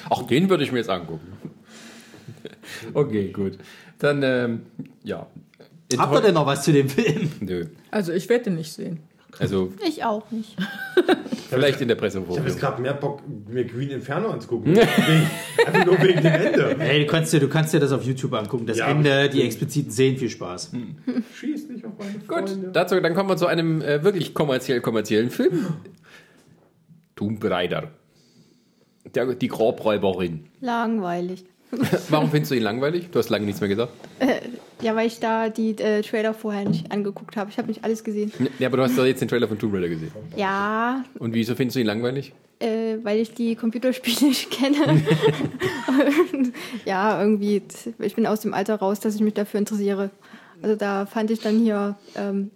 Auch 0.09 0.27
den 0.27 0.48
würde 0.48 0.65
ich 0.65 0.73
mir 0.73 0.78
jetzt 0.78 0.90
angucken. 0.90 1.28
Okay, 2.95 3.31
gut. 3.33 3.59
Dann, 3.99 4.23
ähm, 4.23 4.63
ja. 5.05 5.27
Habt 5.97 6.15
ihr 6.15 6.21
denn 6.21 6.35
noch 6.35 6.47
was 6.47 6.65
zu 6.65 6.73
dem 6.73 6.89
Film? 6.89 7.31
Nö. 7.41 7.67
Also 7.91 8.13
ich 8.13 8.29
werde 8.29 8.45
den 8.45 8.57
nicht 8.57 8.73
sehen. 8.73 9.01
Also, 9.39 9.73
Ich 9.87 10.03
auch 10.05 10.31
nicht. 10.31 10.57
vielleicht 11.51 11.81
in 11.81 11.89
der 11.89 11.97
Ich 11.97 12.03
habe 12.03 12.07
jetzt 12.09 12.25
Pressevorführung. 12.25 12.59
gerade 12.59 12.83
mehr 12.83 12.95
Bock, 12.95 13.23
mir 13.49 13.65
Green 13.65 13.91
Inferno 13.91 14.31
anzugucken. 14.31 14.75
wegen, 14.75 14.87
einfach 15.67 15.85
nur 15.87 16.03
wegen 16.03 16.23
dem 16.23 16.33
Ende. 16.33 16.77
Ey, 16.81 17.01
du 17.01 17.07
kannst, 17.07 17.33
dir, 17.33 17.41
du 17.41 17.49
kannst 17.49 17.73
dir 17.75 17.79
das 17.81 17.93
auf 17.93 18.05
YouTube 18.05 18.33
angucken. 18.33 18.67
Das 18.67 18.79
Ja. 18.79 18.89
Ende, 18.89 19.29
die 19.29 19.43
expliziten 19.43 19.93
Szenen, 19.93 20.17
viel 20.17 20.31
Spaß. 20.31 20.73
Schieß 21.37 21.69
nicht 21.69 21.85
auf 21.85 21.93
meine 21.99 22.15
Gut, 22.19 22.51
Freunde. 22.51 22.71
dazu, 22.73 22.99
dann 23.01 23.15
kommen 23.15 23.29
wir 23.29 23.37
zu 23.37 23.47
einem 23.47 23.81
äh, 23.83 24.03
wirklich 24.03 24.35
kommerziell 24.35 24.81
kommerziellen 24.81 25.31
Film. 25.31 25.67
Tomb 27.17 27.45
Raider. 27.45 27.91
Der, 29.15 29.35
die 29.35 29.49
Grabräuberin. 29.49 30.47
Langweilig. 30.61 31.45
Warum 32.09 32.31
findest 32.31 32.51
du 32.51 32.57
ihn 32.57 32.62
langweilig? 32.62 33.09
Du 33.11 33.19
hast 33.19 33.28
lange 33.28 33.45
nichts 33.45 33.61
mehr 33.61 33.69
gesagt. 33.69 33.93
Ja, 34.81 34.95
weil 34.97 35.07
ich 35.07 35.20
da 35.20 35.49
die 35.49 35.70
äh, 35.78 36.03
Trailer 36.03 36.32
vorher 36.35 36.69
nicht 36.69 36.90
angeguckt 36.90 37.36
habe. 37.36 37.51
Ich 37.51 37.59
habe 37.59 37.69
nicht 37.69 37.85
alles 37.85 38.05
gesehen. 38.05 38.32
Ja, 38.59 38.69
aber 38.69 38.78
du 38.78 38.82
hast 38.85 38.97
doch 38.97 39.05
jetzt 39.05 39.20
den 39.20 39.28
Trailer 39.28 39.49
von 39.49 39.59
Tomb 39.59 39.74
Raider 39.74 39.89
gesehen. 39.89 40.12
Ja, 40.36 41.05
Und 41.19 41.35
wieso 41.35 41.55
findest 41.55 41.77
du 41.77 41.81
ihn 41.81 41.86
langweilig? 41.86 42.32
äh, 42.61 42.97
weil 43.05 43.20
ich 43.20 43.35
die 43.35 43.55
Computerspiele 43.55 44.16
nicht 44.28 44.51
kenne. 44.51 45.03
Und, 46.32 46.53
ja, 46.85 47.20
irgendwie, 47.20 47.62
ich 48.01 48.15
bin 48.16 48.27
aus 48.27 48.40
dem 48.40 48.55
Alter 48.55 48.77
raus, 48.77 49.01
dass 49.01 49.15
ich 49.15 49.20
mich 49.20 49.35
dafür 49.35 49.59
interessiere. 49.59 50.11
Also 50.62 50.74
da 50.74 51.07
fand 51.07 51.31
ich 51.31 51.40
dann 51.40 51.61
hier, 51.61 51.97
ähm, 52.16 52.51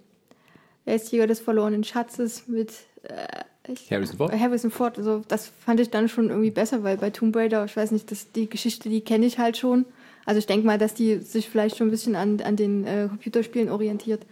wer 0.85 0.95
ist 0.95 1.11
Jäger 1.11 1.27
des 1.27 1.39
verlorenen 1.39 1.83
Schatzes 1.85 2.47
mit 2.47 2.71
äh, 3.03 3.43
ich, 3.67 3.91
Harrison 3.91 4.17
Ford? 4.17 4.31
Harrison 4.37 4.71
Ford. 4.71 4.97
Also 4.97 5.21
das 5.27 5.51
fand 5.59 5.79
ich 5.79 5.89
dann 5.89 6.09
schon 6.09 6.29
irgendwie 6.29 6.51
besser, 6.51 6.83
weil 6.83 6.97
bei 6.97 7.09
Tomb 7.09 7.35
Raider, 7.35 7.65
ich 7.65 7.75
weiß 7.75 7.91
nicht, 7.91 8.11
das, 8.11 8.31
die 8.31 8.49
Geschichte, 8.49 8.89
die 8.89 9.01
kenne 9.01 9.25
ich 9.25 9.39
halt 9.39 9.57
schon. 9.57 9.85
Also 10.25 10.39
ich 10.39 10.45
denke 10.45 10.65
mal, 10.65 10.77
dass 10.77 10.93
die 10.93 11.17
sich 11.17 11.49
vielleicht 11.49 11.77
schon 11.77 11.87
ein 11.87 11.91
bisschen 11.91 12.15
an, 12.15 12.41
an 12.41 12.55
den 12.55 12.85
äh, 12.85 13.07
Computerspielen 13.09 13.69
orientiert. 13.69 14.25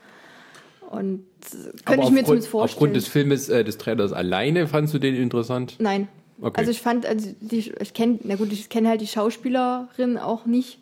Und 0.89 1.25
könnte 1.85 2.05
ich 2.05 2.11
mir 2.11 2.23
zumindest 2.25 2.49
vorstellen. 2.49 2.75
aufgrund 2.75 2.95
des 2.95 3.07
Filmes, 3.07 3.47
äh, 3.49 3.63
des 3.63 3.77
Trailers 3.77 4.11
alleine, 4.11 4.67
fandst 4.67 4.93
du 4.93 4.99
den 4.99 5.15
interessant? 5.15 5.75
Nein. 5.79 6.09
Okay. 6.41 6.59
Also 6.59 6.71
ich 6.71 6.81
fand, 6.81 7.05
also 7.05 7.29
die, 7.39 7.71
ich 7.79 7.93
kenne, 7.93 8.19
na 8.23 8.35
gut, 8.35 8.51
ich 8.51 8.67
kenne 8.67 8.89
halt 8.89 8.99
die 8.99 9.07
Schauspielerin 9.07 10.17
auch 10.17 10.45
nicht. 10.45 10.79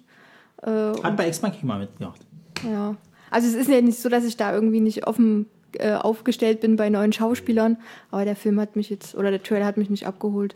Äh, 0.63 0.69
Hat 0.69 1.17
bei 1.17 1.25
Ex 1.25 1.41
Machina 1.41 1.77
mitgemacht. 1.77 2.21
ja. 2.63 2.95
Also 3.31 3.47
es 3.47 3.53
ist 3.53 3.69
ja 3.69 3.79
nicht 3.79 3.99
so, 3.99 4.09
dass 4.09 4.25
ich 4.25 4.37
da 4.37 4.51
irgendwie 4.53 4.79
nicht 4.79 5.05
offen 5.05 5.45
äh, 5.73 5.93
aufgestellt 5.93 6.61
bin 6.61 6.75
bei 6.75 6.89
neuen 6.89 7.13
Schauspielern, 7.13 7.77
aber 8.11 8.25
der 8.25 8.35
Film 8.35 8.59
hat 8.59 8.75
mich 8.75 8.89
jetzt, 8.89 9.15
oder 9.15 9.31
der 9.31 9.43
Trailer 9.43 9.65
hat 9.65 9.77
mich 9.77 9.89
nicht 9.89 10.07
abgeholt. 10.07 10.55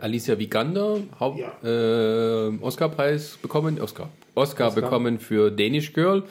Alicia 0.00 0.38
Vikander, 0.38 0.98
Haupt, 1.20 1.40
äh, 1.62 2.64
Oscar-Preis 2.64 3.38
bekommen, 3.40 3.80
Oscar, 3.80 4.08
Oscar, 4.34 4.72
bekommen 4.72 5.20
für 5.20 5.50
Danish 5.50 5.92
Girl. 5.92 6.24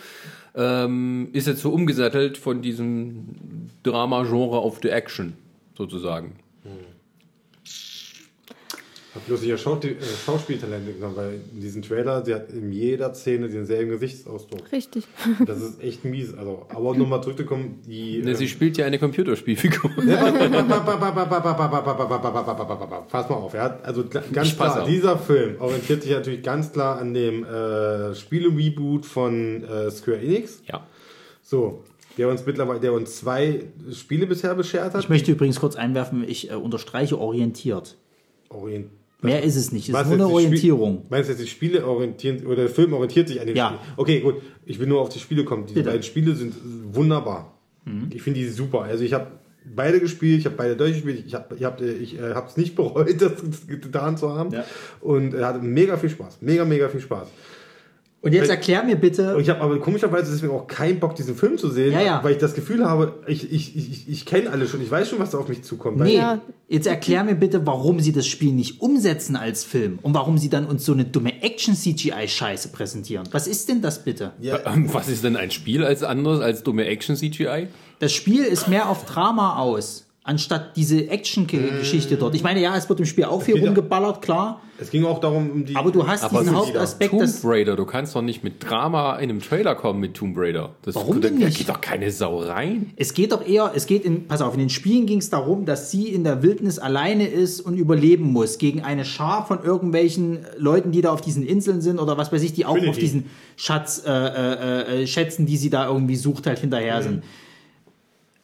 Ähm, 0.56 1.30
ist 1.34 1.48
jetzt 1.48 1.62
so 1.62 1.72
umgesattelt 1.72 2.38
von 2.38 2.62
diesem 2.62 3.70
Drama-Genre 3.84 4.58
auf 4.58 4.80
die 4.80 4.90
Action, 4.90 5.34
sozusagen. 5.78 6.38
Ich 9.16 9.22
habe 9.22 9.28
bloß 9.28 9.44
hier 9.44 9.58
Schau 9.58 9.78
äh, 9.78 9.96
Schauspieltalente 10.26 10.92
genommen, 10.92 11.16
weil 11.16 11.40
in 11.54 11.62
diesem 11.62 11.82
Trailer, 11.82 12.26
sie 12.26 12.36
hat 12.36 12.50
in 12.50 12.74
jeder 12.74 13.14
Szene 13.14 13.48
denselben 13.48 13.92
Gesichtsausdruck. 13.92 14.70
Richtig. 14.74 15.08
Das 15.46 15.62
ist 15.62 15.82
echt 15.82 16.04
mies. 16.04 16.34
Also, 16.34 16.66
aber 16.68 16.90
um 16.90 16.98
nochmal 16.98 17.24
zurückzukommen, 17.24 17.80
die. 17.88 18.22
Ne, 18.22 18.32
ähm, 18.32 18.36
sie 18.36 18.50
spielt 18.50 18.76
ja 18.76 18.86
eine 18.86 19.00
Computerspielfigur. 19.00 19.90
Pass 23.10 23.30
mal 23.30 23.36
auf, 23.36 23.54
ja. 23.54 23.80
Also 23.84 24.04
ganz 24.34 24.54
klar, 24.58 24.82
auf. 24.82 24.90
dieser 24.90 25.18
Film 25.18 25.62
orientiert 25.62 26.04
sich 26.04 26.12
natürlich 26.12 26.44
ganz 26.44 26.74
klar 26.74 27.00
an 27.00 27.14
dem 27.14 27.46
äh, 27.46 28.14
Spiele-Reboot 28.14 29.06
von 29.06 29.64
äh, 29.64 29.92
Square 29.92 30.20
Enix. 30.20 30.62
ja. 30.68 30.86
So, 31.42 31.86
der 32.18 32.28
uns 32.28 32.46
mittlerweile, 32.46 32.82
der 32.82 32.92
uns 32.92 33.16
zwei 33.16 33.64
Spiele 33.94 34.28
bisher 34.28 34.56
beschert 34.56 34.94
hat. 34.94 35.02
Ich 35.02 35.08
möchte 35.08 35.32
übrigens 35.32 35.62
kurz 35.62 35.78
einwerfen, 35.78 36.26
ich 36.28 36.52
äh, 36.52 36.56
unterstreiche 36.56 37.18
orientiert. 37.18 37.96
Orient 38.50 38.90
Mehr 39.26 39.44
ist 39.44 39.56
es 39.56 39.72
nicht. 39.72 39.90
Es 39.90 39.96
ist 39.96 40.06
nur 40.06 40.06
eine 40.06 40.18
die 40.18 40.24
Spiel- 40.24 40.34
Orientierung. 40.74 41.06
Meinst 41.10 41.30
du 41.30 41.34
jetzt, 41.34 41.42
die 41.44 41.48
Spiele 41.50 41.86
orientieren, 41.86 42.46
oder 42.46 42.56
der 42.58 42.70
Film 42.70 42.94
orientiert 42.94 43.28
sich 43.28 43.40
an 43.42 43.48
den 43.48 43.56
Ja. 43.56 43.68
Spielen? 43.68 43.82
Okay, 43.98 44.20
gut. 44.22 44.36
Ich 44.66 44.80
will 44.80 44.88
nur 44.88 45.02
auf 45.02 45.10
die 45.10 45.20
Spiele 45.20 45.44
kommen. 45.44 45.64
Diese 45.66 45.76
Bitte. 45.76 45.90
beiden 45.90 46.04
Spiele 46.04 46.36
sind 46.36 46.54
wunderbar. 46.92 47.52
Ich 48.10 48.22
finde 48.24 48.40
die 48.40 48.48
super. 48.50 48.82
Also 48.82 49.04
ich 49.04 49.14
habe 49.14 49.28
beide 49.76 50.00
gespielt, 50.00 50.40
ich 50.40 50.46
habe 50.46 50.56
beide 50.56 50.76
durchgespielt. 50.76 51.24
Ich 51.28 51.36
habe 51.36 51.56
ich 51.56 51.64
hab, 51.64 51.80
ich, 51.82 52.18
äh, 52.20 52.34
hab's 52.34 52.58
nicht 52.58 52.76
bereut, 52.76 53.10
das 53.22 53.34
getan 53.68 54.18
zu 54.18 54.34
haben. 54.36 54.52
Ja. 54.52 54.64
Und 55.02 55.34
äh, 55.36 55.44
hatte 55.44 55.60
mega 55.60 55.96
viel 55.98 56.10
Spaß. 56.10 56.40
Mega, 56.42 56.66
mega 56.66 56.90
viel 56.90 57.02
Spaß. 57.02 57.28
Und 58.26 58.34
jetzt 58.34 58.50
erklär 58.50 58.84
mir 58.84 58.96
bitte, 58.96 59.36
Und 59.36 59.42
ich 59.44 59.50
habe 59.50 59.62
aber 59.62 59.80
komischerweise 59.80 60.32
deswegen 60.32 60.52
auch 60.52 60.66
keinen 60.66 61.00
Bock, 61.00 61.14
diesen 61.16 61.36
Film 61.36 61.60
zu 61.60 61.70
sehen, 61.70 61.94
Ja, 61.94 62.02
ja. 62.02 62.24
weil 62.24 62.32
ich 62.32 62.40
das 62.40 62.56
Gefühl 62.56 62.84
habe, 62.84 63.20
ich, 63.28 63.52
ich, 63.52 63.76
ich, 63.78 64.10
ich 64.10 64.26
kenne 64.26 64.50
alle 64.50 64.68
schon. 64.68 64.82
Ich 64.82 64.90
weiß 64.90 65.08
schon, 65.10 65.20
was 65.20 65.30
da 65.30 65.38
auf 65.38 65.48
mich 65.48 65.64
zukommt. 65.64 66.00
Nee, 66.00 66.16
Ja. 66.18 66.42
jetzt 66.68 66.88
erklär 66.88 67.24
mir 67.24 67.36
bitte, 67.36 67.66
warum 67.68 68.00
sie 68.00 68.12
das 68.12 68.26
Spiel 68.26 68.52
nicht 68.52 68.82
umsetzen 68.82 69.36
als 69.36 69.64
Film 69.64 70.00
und 70.02 70.16
warum 70.16 70.40
sie 70.40 70.50
dann 70.50 70.66
uns 70.66 70.84
so 70.86 70.94
eine 70.94 71.06
dumme 71.06 71.44
Action-CGI-Scheiße 71.44 72.70
präsentieren. 72.70 73.28
Was 73.32 73.46
ist 73.48 73.70
denn 73.70 73.82
das 73.82 74.04
bitte? 74.04 74.32
Ähm, 74.42 74.90
Was 74.92 75.08
ist 75.08 75.24
denn 75.24 75.36
ein 75.38 75.52
Spiel 75.52 75.84
als 75.84 76.02
anderes 76.04 76.40
als 76.42 76.64
dumme 76.64 76.86
Action-CGI? 76.86 77.68
Das 78.00 78.12
Spiel 78.12 78.44
ist 78.44 78.68
mehr 78.68 78.90
auf 78.90 79.06
Drama 79.06 79.58
aus, 79.60 80.05
anstatt 80.28 80.76
diese 80.76 81.08
Action-Geschichte 81.08 82.18
dort. 82.18 82.34
Ich 82.34 82.42
meine, 82.44 82.60
ja, 82.60 82.76
es 82.76 82.90
wird 82.90 83.00
im 83.00 83.06
Spiel 83.06 83.26
auch 83.26 83.44
viel 83.44 83.64
rumgeballert, 83.64 84.24
klar, 84.24 84.60
Es 84.80 84.90
ging 84.90 85.06
auch 85.06 85.20
darum, 85.20 85.52
um 85.52 85.66
die. 85.66 85.76
aber 85.76 85.92
du 85.92 86.06
hast 86.08 86.24
Aber 86.24 86.40
diesen 86.40 86.56
Hauptaspekt, 86.56 87.12
Tomb 87.12 87.30
Raider, 87.44 87.76
du 87.76 87.86
kannst 87.86 88.16
doch 88.16 88.24
nicht 88.24 88.44
mit 88.44 88.56
Drama 88.68 89.18
in 89.18 89.30
einem 89.30 89.40
Trailer 89.40 89.76
kommen 89.76 90.00
mit 90.00 90.16
Tomb 90.16 90.36
Raider. 90.36 90.72
Das, 90.82 90.96
Warum 90.96 91.22
da, 91.22 91.30
denn 91.30 91.40
da 91.40 91.46
nicht? 91.46 91.60
geht 91.60 91.70
doch 91.70 91.80
keine 91.80 92.10
Sau 92.12 92.40
rein. 92.40 92.92
Es 92.96 93.14
geht 93.14 93.32
doch 93.34 93.48
eher, 93.48 93.72
es 93.76 93.86
geht 93.86 94.04
in, 94.04 94.28
pass 94.28 94.42
auf, 94.42 94.54
in 94.56 94.60
den 94.62 94.72
Spielen 94.72 95.06
ging 95.06 95.20
es 95.20 95.30
darum, 95.30 95.66
dass 95.66 95.92
sie 95.92 96.08
in 96.10 96.24
der 96.24 96.42
Wildnis 96.42 96.80
alleine 96.80 97.28
ist 97.28 97.62
und 97.62 97.78
überleben 97.78 98.34
muss 98.34 98.58
gegen 98.58 98.82
eine 98.82 99.06
Schar 99.06 99.46
von 99.46 99.64
irgendwelchen 99.64 100.40
Leuten, 100.58 100.92
die 100.92 101.02
da 101.02 101.12
auf 101.14 101.22
diesen 101.22 101.46
Inseln 101.46 101.82
sind 101.82 102.00
oder 102.00 102.18
was 102.18 102.32
weiß 102.32 102.42
ich, 102.42 102.54
die 102.54 102.66
auch 102.66 102.72
Trinity. 102.74 102.90
auf 102.90 102.98
diesen 102.98 103.26
Schatz, 103.58 104.02
äh, 104.06 104.12
äh, 104.12 105.04
äh, 105.04 105.08
Schätzen, 105.08 105.46
die 105.46 105.58
sie 105.58 105.70
da 105.70 105.88
irgendwie 105.88 106.16
sucht, 106.16 106.48
halt 106.48 106.58
hinterher 106.58 107.04
sind. 107.04 107.24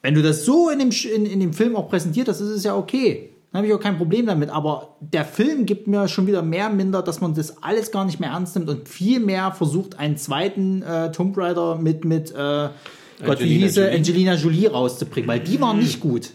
Wenn 0.02 0.14
du 0.14 0.22
das 0.22 0.44
so 0.44 0.68
in 0.68 0.80
dem, 0.80 0.90
in, 0.90 1.26
in 1.26 1.40
dem 1.40 1.52
Film 1.52 1.76
auch 1.76 1.88
präsentiert 1.88 2.28
hast, 2.28 2.40
ist 2.40 2.48
es 2.48 2.64
ja 2.64 2.76
okay. 2.76 3.30
Dann 3.52 3.58
habe 3.58 3.68
ich 3.68 3.74
auch 3.74 3.80
kein 3.80 3.98
Problem 3.98 4.26
damit. 4.26 4.50
Aber 4.50 4.96
der 5.00 5.24
Film 5.24 5.66
gibt 5.66 5.86
mir 5.86 6.08
schon 6.08 6.26
wieder 6.26 6.42
mehr 6.42 6.70
minder, 6.70 7.02
dass 7.02 7.20
man 7.20 7.34
das 7.34 7.62
alles 7.62 7.90
gar 7.90 8.04
nicht 8.04 8.18
mehr 8.18 8.30
ernst 8.30 8.56
nimmt 8.56 8.68
und 8.68 8.88
viel 8.88 9.20
mehr 9.20 9.52
versucht, 9.52 9.98
einen 9.98 10.16
zweiten 10.16 10.82
äh, 10.82 11.12
Tomb 11.12 11.36
Raider 11.36 11.76
mit, 11.76 12.04
mit 12.04 12.30
äh, 12.30 12.34
Gott, 12.34 12.70
wie 13.20 13.28
Angelina 13.30 13.66
hieße, 13.66 13.80
Jolie. 13.82 13.96
Angelina 13.96 14.34
Jolie 14.34 14.66
rauszubringen, 14.68 15.28
weil 15.28 15.40
die 15.40 15.60
war 15.60 15.74
nicht 15.74 16.00
gut. 16.00 16.30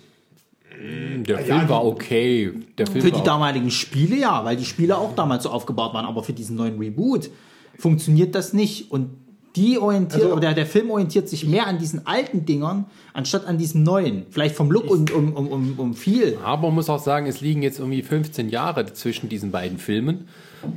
Der 0.79 1.39
Film 1.39 1.67
war 1.69 1.85
okay. 1.85 2.53
Der 2.77 2.85
Film 2.85 3.03
Für 3.03 3.11
die 3.11 3.23
damaligen 3.23 3.71
Spiele 3.71 4.15
ja, 4.15 4.45
weil 4.45 4.55
die 4.55 4.65
Spiele 4.65 4.97
auch 4.97 5.15
damals 5.15 5.43
so 5.43 5.49
aufgebaut 5.49 5.93
waren, 5.93 6.05
aber 6.05 6.23
für 6.23 6.33
diesen 6.33 6.55
neuen 6.55 6.77
Reboot 6.77 7.31
funktioniert 7.77 8.35
das 8.35 8.53
nicht. 8.53 8.91
Und 8.91 9.09
die 9.57 9.79
orientiert, 9.79 10.23
Also- 10.23 10.35
oder 10.35 10.53
der, 10.53 10.65
Film 10.65 10.91
orientiert 10.91 11.27
sich 11.27 11.45
mehr 11.47 11.67
an 11.67 11.79
diesen 11.79 12.05
alten 12.07 12.45
Dingern, 12.45 12.85
anstatt 13.13 13.45
an 13.45 13.57
diesen 13.57 13.83
neuen. 13.83 14.25
Vielleicht 14.29 14.55
vom 14.55 14.71
Look 14.71 14.89
und 14.89 15.11
um, 15.11 15.33
um, 15.33 15.47
um, 15.47 15.73
um 15.79 15.93
viel. 15.95 16.37
Aber 16.43 16.67
man 16.67 16.75
muss 16.75 16.89
auch 16.89 17.03
sagen, 17.03 17.25
es 17.25 17.41
liegen 17.41 17.63
jetzt 17.63 17.79
irgendwie 17.79 18.03
15 18.03 18.49
Jahre 18.49 18.85
zwischen 18.93 19.27
diesen 19.27 19.51
beiden 19.51 19.77
Filmen. 19.79 20.27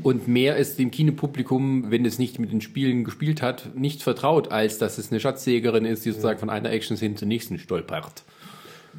Und 0.03 0.29
mehr 0.29 0.57
ist 0.57 0.79
dem 0.79 0.91
Kinopublikum, 0.91 1.91
wenn 1.91 2.05
es 2.05 2.19
nicht 2.19 2.39
mit 2.39 2.53
den 2.53 2.61
Spielen 2.61 3.05
gespielt 3.05 3.43
hat, 3.43 3.75
nicht 3.77 4.03
vertraut, 4.03 4.51
als 4.51 4.79
dass 4.79 4.99
es 4.99 5.11
eine 5.11 5.21
Schatzjägerin 5.21 5.85
ist, 5.85 6.05
die 6.05 6.11
sozusagen 6.11 6.39
von 6.39 6.51
einer 6.51 6.71
Action 6.71 6.97
hin 6.97 7.17
zur 7.17 7.29
nächsten 7.29 7.59
stolpert. 7.59 8.23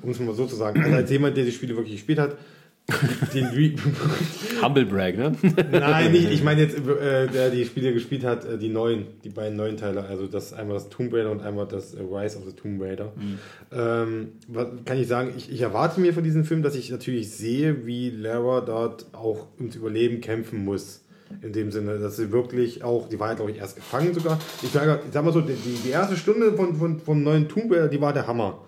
um 0.02 0.10
es 0.12 0.20
mal 0.20 0.34
so 0.36 0.46
zu 0.46 0.56
sagen, 0.56 0.82
also 0.82 0.96
als 0.98 1.10
jemand, 1.12 1.38
der 1.38 1.46
die 1.46 1.52
Spiele 1.52 1.76
wirklich 1.76 1.96
gespielt 1.96 2.20
hat, 2.20 2.38
den 3.34 3.46
Re 3.46 3.74
Humble 4.62 4.86
Brag, 4.86 5.18
ne? 5.18 5.34
Nein, 5.72 6.12
nicht, 6.12 6.32
ich 6.32 6.44
meine 6.44 6.62
jetzt, 6.62 6.78
äh, 6.78 7.28
der 7.28 7.50
die 7.50 7.66
Spiele 7.66 7.94
gespielt 7.94 8.24
hat, 8.24 8.46
äh, 8.46 8.58
die 8.58 8.70
neuen, 8.70 9.08
die 9.24 9.30
beiden 9.30 9.58
neuen 9.58 9.78
Teile, 9.78 10.04
also 10.04 10.28
das 10.28 10.54
einmal 10.54 10.76
das 10.76 10.90
Tomb 10.90 11.14
Raider 11.14 11.32
und 11.32 11.42
einmal 11.42 11.68
das 11.68 11.94
äh, 11.94 12.02
Rise 12.02 12.38
of 12.38 12.46
the 12.46 12.54
Tomb 12.54 12.82
Raider. 12.82 13.12
Ähm, 13.72 14.34
was 14.48 14.68
kann 14.86 14.98
ich 15.00 15.08
sagen? 15.08 15.34
Ich, 15.36 15.52
ich 15.52 15.62
erwarte 15.62 16.00
mir 16.00 16.14
von 16.14 16.24
diesem 16.24 16.46
Film, 16.46 16.62
dass 16.62 16.76
ich 16.76 16.90
natürlich 16.92 17.32
sehe, 17.32 17.86
wie 17.86 18.10
Lara 18.10 18.62
dort 18.62 19.08
auch 19.14 19.48
ums 19.58 19.76
Überleben 19.76 20.22
kämpfen 20.22 20.64
muss. 20.64 21.02
In 21.42 21.54
dem 21.54 21.72
Sinne, 21.72 21.98
dass 21.98 22.18
sie 22.18 22.34
wirklich 22.34 22.84
auch, 22.84 23.08
die 23.08 23.18
war 23.18 23.30
ja 23.30 23.36
glaube 23.36 23.52
ich 23.52 23.58
erst 23.58 23.78
gefangen 23.78 24.14
sogar. 24.14 24.38
Ich 24.64 24.70
sage, 24.72 25.00
ich 25.08 25.14
sag 25.14 25.24
mal 25.24 25.32
so, 25.32 25.40
die, 25.40 25.54
die 25.54 25.90
erste 25.90 26.18
Stunde 26.18 26.52
von, 26.54 26.76
von, 26.76 27.00
vom 27.00 27.24
neuen 27.24 27.48
Tomb 27.48 27.72
Raider, 27.72 27.88
die 27.88 28.02
war 28.02 28.12
der 28.12 28.28
Hammer. 28.28 28.60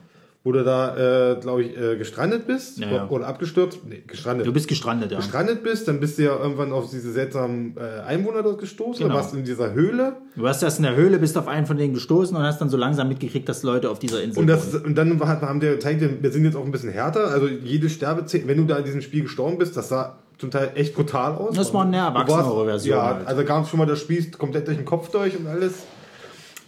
Wo 0.45 0.51
du 0.51 0.61
da, 0.65 1.31
äh, 1.31 1.39
glaube 1.39 1.63
ich, 1.63 1.77
äh, 1.77 1.95
gestrandet 1.95 2.45
bist 2.47 2.77
Ja, 2.77 2.91
ja. 2.91 3.07
oder 3.09 3.27
abgestürzt. 3.27 3.79
Nee, 3.87 4.03
gestrandet 4.05 4.45
Du 4.45 4.51
bist 4.51 4.67
gestrandet, 4.67 5.09
ja. 5.11 5.17
gestrandet 5.17 5.63
bist, 5.63 5.87
dann 5.87 6.01
bist 6.01 6.17
du 6.17 6.23
ja 6.23 6.35
irgendwann 6.37 6.73
auf 6.73 6.89
diese 6.91 7.13
seltsamen 7.13 7.77
äh, 7.77 8.01
Einwohner 8.01 8.43
dort 8.43 8.59
gestoßen, 8.59 8.97
Genau. 9.03 9.07
dann 9.13 9.17
warst 9.23 9.33
du 9.33 9.37
in 9.37 9.45
dieser 9.45 9.71
Höhle 9.73 10.17
Du 10.35 10.41
warst 10.43 10.61
erst 10.61 10.79
in 10.79 10.83
der 10.83 10.95
Höhle, 10.97 11.17
bist 11.19 11.37
auf 11.37 11.47
einen 11.47 11.65
von 11.65 11.77
denen 11.77 11.93
gestoßen 11.93 12.35
und 12.35 12.43
hast 12.43 12.59
dann 12.59 12.67
so 12.69 12.75
langsam 12.75 13.07
mitgekriegt, 13.07 13.47
dass 13.47 13.63
Leute 13.63 13.89
auf 13.89 13.99
dieser 13.99 14.21
Insel 14.21 14.39
und, 14.41 14.47
das, 14.47 14.73
wohnen. 14.73 14.85
und 14.85 14.95
dann 14.95 15.19
haben 15.21 15.59
die 15.61 15.67
gezeigt, 15.67 16.01
wir 16.21 16.31
sind 16.31 16.43
jetzt 16.43 16.57
auch 16.57 16.65
ein 16.65 16.71
bisschen 16.71 16.91
härter, 16.91 17.27
also 17.29 17.47
jede 17.47 17.89
Sterbe, 17.89 18.25
wenn 18.45 18.57
du 18.57 18.65
da 18.65 18.77
in 18.79 18.83
diesem 18.83 19.01
Spiel 19.01 19.21
gestorben 19.23 19.57
bist, 19.57 19.77
das 19.77 19.87
sah 19.87 20.17
zum 20.39 20.51
Teil 20.51 20.71
echt 20.75 20.93
brutal 20.93 21.35
aus. 21.35 21.55
Das 21.55 21.73
war 21.73 21.83
eine 21.85 21.91
Du 21.97 22.03
erwachsenere 22.03 22.65
Version 22.65 22.97
Ja, 22.97 23.15
halt. 23.15 23.27
also 23.27 23.43
kam 23.45 23.65
schon 23.65 23.79
mal, 23.79 23.85
das 23.85 23.99
spießt 24.01 24.37
komplett 24.37 24.67
durch 24.67 24.75
den 24.77 24.85
Kopf 24.85 25.09
durch 25.09 25.37
und 25.37 25.47
alles. 25.47 25.83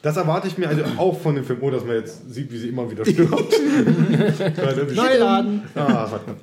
Das 0.06 0.18
erwarte 0.18 0.48
ich 0.48 0.56
mir 0.56 0.70
also 0.70 0.84
auch 0.98 1.20
von 1.20 1.34
dem 1.34 1.44
Film, 1.44 1.64
ohne 1.64 1.78
dass 1.78 1.84
man 1.84 1.96
jetzt 1.96 2.32
sieht, 2.32 2.52
wie 2.52 2.60
sie 2.60 2.70
immer 2.70 2.92
wieder 2.92 3.04
stirbt. 3.04 3.32
Neuladen. 4.96 5.64
ah, 5.74 6.08
warte. 6.12 6.36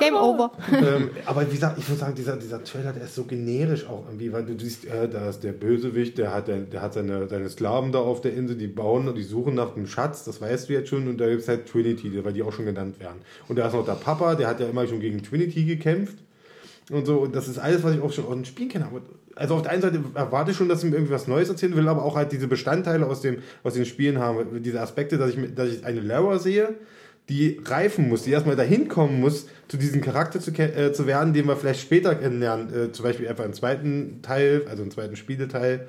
Game 0.00 0.16
over. 0.16 0.50
ähm, 0.72 1.10
aber 1.24 1.46
wie 1.46 1.54
gesagt, 1.54 1.78
ich 1.78 1.88
muss 1.88 2.00
sagen, 2.00 2.16
dieser, 2.16 2.36
dieser 2.36 2.64
Trailer, 2.64 2.92
der 2.92 3.04
ist 3.04 3.14
so 3.14 3.22
generisch 3.22 3.86
auch 3.86 4.06
irgendwie, 4.08 4.32
weil 4.32 4.44
du 4.44 4.58
siehst, 4.58 4.86
äh, 4.86 5.08
da 5.08 5.28
ist 5.28 5.44
der 5.44 5.52
Bösewicht, 5.52 6.18
der 6.18 6.34
hat, 6.34 6.48
der, 6.48 6.56
der 6.56 6.82
hat 6.82 6.94
seine, 6.94 7.28
seine 7.28 7.48
Sklaven 7.48 7.92
da 7.92 8.00
auf 8.00 8.22
der 8.22 8.34
Insel, 8.34 8.56
die 8.56 8.66
bauen 8.66 9.06
und 9.06 9.16
die 9.16 9.22
suchen 9.22 9.54
nach 9.54 9.74
dem 9.74 9.86
Schatz, 9.86 10.24
das 10.24 10.40
weißt 10.40 10.68
du 10.68 10.72
jetzt 10.72 10.88
schon, 10.88 11.06
und 11.06 11.18
da 11.18 11.28
gibt 11.28 11.42
es 11.42 11.48
halt 11.48 11.68
Trinity, 11.68 12.24
weil 12.24 12.32
die 12.32 12.42
auch 12.42 12.52
schon 12.52 12.64
genannt 12.64 12.98
werden. 12.98 13.18
Und 13.46 13.56
da 13.56 13.68
ist 13.68 13.72
noch 13.72 13.86
der 13.86 13.92
Papa, 13.92 14.34
der 14.34 14.48
hat 14.48 14.58
ja 14.58 14.66
immer 14.66 14.84
schon 14.88 14.98
gegen 14.98 15.22
Trinity 15.22 15.62
gekämpft 15.62 16.25
und 16.90 17.04
so, 17.04 17.18
und 17.20 17.34
das 17.34 17.48
ist 17.48 17.58
alles, 17.58 17.82
was 17.82 17.94
ich 17.94 18.00
auch 18.00 18.12
schon 18.12 18.26
aus 18.26 18.34
den 18.34 18.44
Spielen 18.44 18.68
kenne. 18.68 18.86
Aber, 18.86 19.00
also 19.34 19.56
auf 19.56 19.62
der 19.62 19.72
einen 19.72 19.82
Seite 19.82 20.00
erwarte 20.14 20.52
ich 20.52 20.56
schon, 20.56 20.68
dass 20.68 20.84
ich 20.84 20.90
mir 20.90 20.96
irgendwie 20.96 21.12
was 21.12 21.26
Neues 21.26 21.48
erzählen 21.48 21.74
will, 21.74 21.88
aber 21.88 22.04
auch 22.04 22.16
halt 22.16 22.32
diese 22.32 22.46
Bestandteile 22.46 23.06
aus, 23.06 23.20
dem, 23.20 23.38
aus 23.64 23.74
den 23.74 23.84
Spielen 23.84 24.18
haben, 24.18 24.62
diese 24.62 24.80
Aspekte, 24.80 25.18
dass 25.18 25.30
ich, 25.30 25.54
dass 25.54 25.68
ich 25.68 25.84
eine 25.84 26.00
Lara 26.00 26.38
sehe, 26.38 26.74
die 27.28 27.60
reifen 27.64 28.08
muss, 28.08 28.22
die 28.22 28.30
erstmal 28.30 28.54
dahin 28.54 28.86
kommen 28.88 29.20
muss, 29.20 29.48
zu 29.66 29.76
diesem 29.76 30.00
Charakter 30.00 30.38
zu, 30.38 30.52
äh, 30.52 30.92
zu 30.92 31.08
werden, 31.08 31.32
den 31.32 31.46
wir 31.46 31.56
vielleicht 31.56 31.80
später 31.80 32.14
kennenlernen, 32.14 32.72
äh, 32.72 32.92
zum 32.92 33.04
Beispiel 33.04 33.26
einfach 33.26 33.44
im 33.44 33.52
zweiten 33.52 34.20
Teil, 34.22 34.62
also 34.68 34.84
im 34.84 34.92
zweiten 34.92 35.16
Spieleteil. 35.16 35.88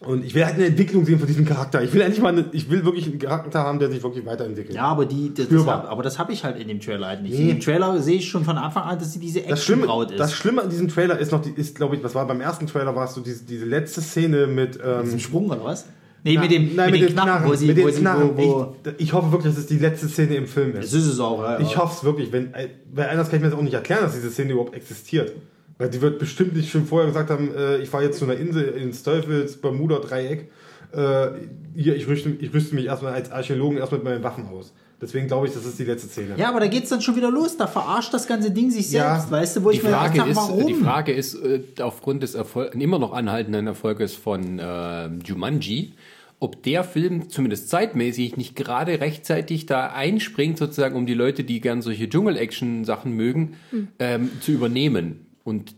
Und 0.00 0.24
ich 0.24 0.34
will 0.34 0.46
halt 0.46 0.54
eine 0.54 0.64
Entwicklung 0.64 1.04
sehen 1.04 1.18
von 1.18 1.26
diesem 1.28 1.44
Charakter. 1.44 1.82
Ich 1.82 1.92
will 1.92 2.00
endlich 2.00 2.22
mal, 2.22 2.30
eine, 2.30 2.46
ich 2.52 2.70
will 2.70 2.84
wirklich 2.86 3.06
einen 3.06 3.18
Charakter 3.18 3.60
haben, 3.60 3.78
der 3.78 3.90
sich 3.90 4.02
wirklich 4.02 4.24
weiterentwickelt. 4.24 4.74
Ja, 4.74 4.84
aber 4.84 5.04
die, 5.04 5.34
das, 5.34 5.48
das 5.48 5.66
hab, 5.66 5.90
aber 5.90 6.02
das 6.02 6.18
habe 6.18 6.32
ich 6.32 6.42
halt 6.42 6.58
in 6.58 6.68
dem 6.68 6.80
Trailer 6.80 7.06
halt 7.08 7.22
nicht. 7.22 7.34
Nee. 7.34 7.42
In 7.42 7.48
dem 7.48 7.60
Trailer 7.60 8.00
sehe 8.00 8.16
ich 8.16 8.26
schon 8.28 8.42
von 8.44 8.56
Anfang 8.56 8.84
an, 8.84 8.98
dass 8.98 9.12
sie 9.12 9.18
diese 9.18 9.40
Das 9.42 9.62
Schlimme, 9.62 9.82
Action-Braut 9.82 10.10
ist. 10.12 10.18
das 10.20 10.32
Schlimme 10.32 10.62
an 10.62 10.70
diesem 10.70 10.88
Trailer 10.88 11.18
ist 11.18 11.32
noch, 11.32 11.42
die, 11.42 11.50
ist 11.50 11.76
glaube 11.76 11.96
ich, 11.96 12.02
was 12.02 12.14
war 12.14 12.26
beim 12.26 12.40
ersten 12.40 12.66
Trailer, 12.66 12.96
war 12.96 13.04
es 13.04 13.14
so 13.14 13.20
diese, 13.20 13.44
diese 13.44 13.66
letzte 13.66 14.00
Szene 14.00 14.46
mit, 14.46 14.78
ähm, 14.82 15.02
Mit 15.02 15.12
dem 15.12 15.18
Sprung 15.18 15.50
oder 15.50 15.64
was? 15.64 15.84
Nee, 16.24 16.34
na- 16.34 16.40
mit 16.42 16.50
dem, 16.50 16.76
nein, 16.76 16.90
mit 16.92 17.02
dem 17.02 17.08
Knarren, 17.12 17.48
wo 17.50 17.54
sie, 17.54 17.66
mit 17.66 17.76
den 17.76 17.86
wo 17.86 17.90
Knarren. 17.92 18.30
wo, 18.36 18.42
wo, 18.42 18.76
Ich, 18.96 19.04
ich 19.06 19.12
hoffe 19.12 19.32
wirklich, 19.32 19.52
dass 19.54 19.62
es 19.62 19.68
die 19.68 19.78
letzte 19.78 20.08
Szene 20.08 20.34
im 20.36 20.46
Film 20.46 20.70
ist. 20.76 20.92
das 20.92 20.92
ist 20.94 21.06
es 21.08 21.20
auch, 21.20 21.42
ja. 21.42 21.60
Ich 21.60 21.76
hoffe 21.76 21.94
es 21.98 22.04
wirklich, 22.04 22.32
wenn, 22.32 22.54
äh, 22.54 22.68
weil 22.94 23.10
anders 23.10 23.28
kann 23.28 23.36
ich 23.38 23.42
mir 23.44 23.50
das 23.50 23.58
auch 23.58 23.62
nicht 23.62 23.74
erklären, 23.74 24.02
dass 24.02 24.14
diese 24.14 24.30
Szene 24.30 24.52
überhaupt 24.52 24.74
existiert. 24.74 25.32
Weil 25.80 25.88
die 25.88 26.02
wird 26.02 26.18
bestimmt 26.18 26.54
nicht 26.54 26.70
schon 26.70 26.84
vorher 26.84 27.08
gesagt 27.08 27.30
haben, 27.30 27.54
äh, 27.54 27.78
ich 27.78 27.88
fahre 27.88 28.04
jetzt 28.04 28.18
zu 28.18 28.26
einer 28.26 28.36
Insel 28.36 28.64
ins 28.64 29.02
Teufels 29.02 29.56
Bermuda 29.56 29.98
Dreieck. 29.98 30.50
Äh, 30.92 31.28
hier, 31.74 31.96
ich 31.96 32.06
rüste, 32.06 32.28
ich 32.38 32.52
rüste 32.52 32.74
mich 32.74 32.84
erstmal 32.84 33.14
als 33.14 33.32
Archäologen 33.32 33.78
erstmal 33.78 34.00
mit 34.00 34.08
meinen 34.10 34.22
Waffen 34.22 34.46
aus. 34.48 34.74
Deswegen 35.00 35.26
glaube 35.28 35.46
ich, 35.46 35.54
das 35.54 35.64
ist 35.64 35.78
die 35.78 35.84
letzte 35.84 36.08
Szene. 36.08 36.34
Ja, 36.36 36.50
aber 36.50 36.60
da 36.60 36.66
geht's 36.66 36.90
dann 36.90 37.00
schon 37.00 37.16
wieder 37.16 37.30
los. 37.30 37.56
Da 37.56 37.66
verarscht 37.66 38.12
das 38.12 38.26
ganze 38.26 38.50
Ding 38.50 38.70
sich 38.70 38.92
Ja. 38.92 39.14
selbst, 39.14 39.30
weißt 39.30 39.56
du, 39.56 39.64
wo 39.64 39.70
Die 39.70 39.78
ich 39.78 39.82
mir 39.82 39.88
Frage, 39.88 40.12
gedacht 40.12 40.28
ist, 40.28 40.36
habe, 40.36 40.48
warum? 40.52 40.66
die 40.66 40.74
Frage 40.74 41.12
ist, 41.12 41.34
äh, 41.36 41.62
aufgrund 41.80 42.22
des 42.22 42.34
Erfol 42.34 42.70
immer 42.78 42.98
noch 42.98 43.14
anhaltenden 43.14 43.66
Erfolges 43.66 44.14
von 44.14 44.58
äh, 44.58 45.06
Jumanji, 45.24 45.94
ob 46.40 46.62
der 46.62 46.84
Film 46.84 47.30
zumindest 47.30 47.70
zeitmäßig 47.70 48.36
nicht 48.36 48.54
gerade 48.54 49.00
rechtzeitig 49.00 49.64
da 49.64 49.86
einspringt, 49.86 50.58
sozusagen, 50.58 50.96
um 50.96 51.06
die 51.06 51.14
Leute, 51.14 51.44
die 51.44 51.62
gern 51.62 51.80
solche 51.80 52.06
Dschungel-Action-Sachen 52.10 53.12
mögen, 53.12 53.54
ähm, 53.98 54.30
zu 54.42 54.52
übernehmen. 54.52 55.24
Und 55.42 55.74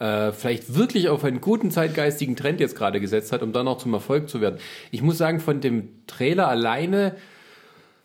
äh, 0.00 0.32
vielleicht 0.32 0.74
wirklich 0.74 1.08
auf 1.08 1.22
einen 1.24 1.40
guten 1.40 1.70
zeitgeistigen 1.70 2.34
Trend 2.34 2.60
jetzt 2.60 2.74
gerade 2.76 3.00
gesetzt 3.00 3.30
hat, 3.32 3.42
um 3.42 3.52
dann 3.52 3.68
auch 3.68 3.78
zum 3.78 3.92
Erfolg 3.92 4.28
zu 4.28 4.40
werden. 4.40 4.58
Ich 4.90 5.02
muss 5.02 5.18
sagen, 5.18 5.38
von 5.38 5.60
dem 5.60 5.88
Trailer 6.06 6.48
alleine 6.48 7.14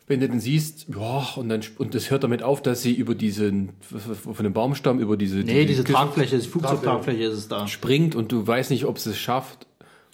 wenn 0.08 0.20
du 0.20 0.28
den 0.28 0.40
siehst, 0.40 0.86
ja, 0.88 1.28
und 1.36 1.50
dann 1.50 1.60
und 1.76 1.94
das 1.94 2.10
hört 2.10 2.24
damit 2.24 2.42
auf, 2.42 2.62
dass 2.62 2.82
sie 2.82 2.94
über 2.94 3.14
diesen 3.14 3.70
von 3.80 4.42
dem 4.42 4.54
Baumstamm 4.54 5.00
über 5.00 5.16
diese 5.18 5.36
nee, 5.38 5.66
diese 5.66 5.82
Küste 5.84 5.92
Tragfläche, 5.92 6.38
die 6.38 6.48
Flugzeugtragfläche 6.48 7.24
ist 7.24 7.34
es 7.34 7.48
da. 7.48 7.68
springt 7.68 8.14
und 8.14 8.32
du 8.32 8.46
weißt 8.46 8.70
nicht, 8.70 8.86
ob 8.86 8.98
sie 8.98 9.10
es 9.10 9.18
schafft. 9.18 9.66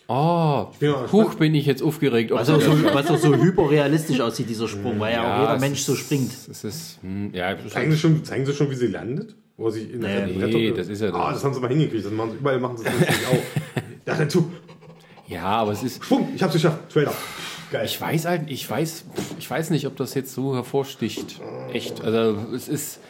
Oh, 0.07 0.13
auch 0.15 1.13
huch, 1.13 1.37
bin 1.37 1.55
ich 1.55 1.65
jetzt 1.65 1.83
aufgeregt. 1.83 2.31
Was 2.31 2.51
auch, 2.51 2.61
so, 2.61 2.73
was 2.93 3.09
auch 3.09 3.17
so 3.17 3.35
hyperrealistisch 3.37 4.21
aussieht, 4.21 4.51
dieser 4.51 4.69
Sprung, 4.69 5.01
weil 5.01 5.15
ja, 5.15 5.37
auch 5.37 5.41
jeder 5.41 5.55
es 5.55 5.61
Mensch 5.63 5.79
ist- 5.79 5.87
so 5.87 5.95
springt. 5.95 6.31
Es 6.51 6.63
ist, 6.65 6.99
hm, 7.01 7.31
ja, 7.33 7.57
Zeigen, 7.69 7.91
sie 7.93 7.97
schon, 7.97 8.25
zeigen 8.25 8.45
sie 8.45 8.53
schon, 8.53 8.71
wie 8.71 8.75
sie 8.75 8.89
landet? 8.89 9.35
Wo 9.57 9.71
sie 9.71 9.83
in 9.83 10.01
der 10.01 10.27
Nee, 10.27 10.43
Rettung- 10.43 10.75
das 10.77 10.89
ist 10.89 11.01
ja 11.01 11.09
Ah, 11.15 11.27
das. 11.31 11.35
das 11.35 11.45
haben 11.45 11.55
sie 11.55 11.61
mal 11.61 11.69
hingekriegt. 11.69 12.05
Das 12.05 12.13
machen 12.13 12.33
sie, 12.33 12.37
überall 12.39 12.59
machen 12.61 12.77
sie 12.77 12.85
das 12.85 12.93
natürlich 12.99 13.27
auch. 13.27 13.83
Ja, 14.07 14.15
dazu. 14.17 14.51
ja, 15.29 15.43
aber 15.45 15.73
es 15.73 15.83
ist, 15.83 16.05
Schwung, 16.05 16.29
ich 16.35 16.43
hab's 16.43 16.53
geschafft. 16.53 16.91
Trailer. 16.93 17.15
Geil. 17.73 17.87
ich 17.87 17.99
weiß 17.99 18.27
halt, 18.27 18.51
ich 18.51 18.69
weiß, 18.69 19.05
ich 19.39 19.49
weiß 19.51 19.71
nicht, 19.71 19.87
ob 19.87 19.97
das 19.97 20.13
jetzt 20.15 20.35
so 20.35 20.55
hervorsticht. 20.55 21.41
Echt, 21.73 22.03
also 22.03 22.37
es 22.55 22.69
ist, 22.69 23.01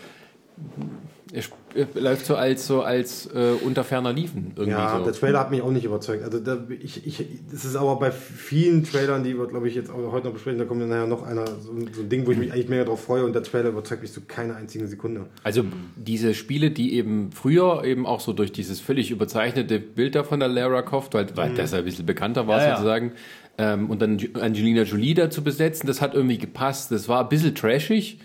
es 1.35 1.51
läuft 1.95 2.27
so 2.27 2.37
als 2.37 2.67
so 2.67 2.83
als 2.83 3.27
äh, 3.35 3.53
unter 3.65 3.83
ferner 3.83 4.13
Liefen 4.13 4.53
irgendwie 4.55 4.71
Ja, 4.71 4.99
so. 4.99 5.05
der 5.05 5.13
Trailer 5.13 5.41
hat 5.41 5.51
mich 5.51 5.61
auch 5.63 5.73
nicht 5.73 5.85
überzeugt. 5.85 6.23
Also 6.23 6.39
da, 6.39 6.59
ich, 6.81 7.05
ich, 7.07 7.27
das 7.51 7.65
ist 7.65 7.75
aber 7.75 7.97
bei 7.99 8.13
vielen 8.13 8.85
Trailern, 8.85 9.25
die 9.25 9.37
wir, 9.37 9.47
glaube 9.49 9.67
ich, 9.69 9.75
jetzt 9.75 9.91
auch 9.91 10.13
heute 10.13 10.27
noch 10.29 10.35
besprechen, 10.35 10.59
da 10.61 10.65
kommt 10.65 10.81
dann 10.83 10.91
nachher 10.91 11.07
noch 11.09 11.25
einer, 11.25 11.45
so, 11.61 11.73
ein- 11.73 11.91
so 11.93 12.03
ein 12.03 12.09
Ding, 12.09 12.27
wo 12.27 12.31
ich 12.31 12.39
mich 12.39 12.53
eigentlich 12.53 12.69
mega 12.69 12.85
drauf 12.85 13.03
freue 13.03 13.25
und 13.25 13.33
der 13.35 13.43
Trailer 13.43 13.71
überzeugt 13.71 14.03
mich 14.03 14.13
zu 14.13 14.21
keiner 14.21 14.55
einzigen 14.57 14.87
Sekunde. 14.87 15.27
Also 15.43 15.65
diese 15.97 16.35
Spiele, 16.35 16.71
die 16.71 16.95
eben 16.95 17.33
früher 17.33 17.83
eben 17.85 18.07
auch 18.07 18.21
so 18.21 18.33
durch 18.33 18.53
dieses 18.53 18.79
völlig 18.81 19.11
überzeichnete 19.11 19.81
Bild 19.81 20.15
da 20.15 20.23
von 20.23 20.39
der 20.39 20.49
Lara 20.49 20.83
Croft, 20.83 21.15
weil, 21.15 21.27
weil 21.37 21.55
das 21.55 21.73
ja 21.73 21.79
ein 21.79 21.85
bisschen 21.85 22.07
bekannter 22.07 22.47
war 22.47 22.61
Ja, 22.61 22.69
ja. 22.69 22.77
sozusagen, 22.77 23.13
ähm, 23.59 23.91
und 23.91 24.01
dann 24.03 24.19
Angelina 24.41 24.83
Jolie 24.83 25.15
da 25.15 25.31
zu 25.31 25.43
besetzen, 25.43 25.87
das 25.87 26.01
hat 26.01 26.15
irgendwie 26.15 26.39
gepasst. 26.39 26.91
Das 26.93 27.09
war 27.09 27.23
ein 27.23 27.29
bisschen 27.29 27.55
trashig 27.55 28.19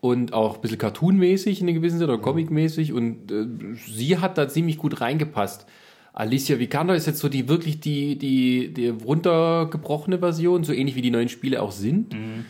und 0.00 0.32
auch 0.32 0.56
ein 0.56 0.60
bisschen 0.60 0.78
cartoonmäßig 0.78 1.60
in 1.60 1.68
einem 1.68 1.76
gewissen 1.76 1.98
Sinne 1.98 2.12
oder 2.12 2.22
comicmäßig 2.22 2.92
und 2.92 3.30
äh, 3.32 3.46
sie 3.86 4.18
hat 4.18 4.38
da 4.38 4.48
ziemlich 4.48 4.78
gut 4.78 5.00
reingepasst. 5.00 5.66
Alicia 6.12 6.58
Vikander 6.58 6.96
ist 6.96 7.06
jetzt 7.06 7.20
so 7.20 7.28
die 7.28 7.48
wirklich 7.48 7.80
die, 7.80 8.16
die, 8.16 8.72
die 8.74 8.88
runtergebrochene 8.88 10.18
Version, 10.18 10.64
so 10.64 10.72
ähnlich 10.72 10.96
wie 10.96 11.02
die 11.02 11.10
neuen 11.10 11.28
Spiele 11.28 11.62
auch 11.62 11.70
sind. 11.70 12.12
Mhm. 12.12 12.44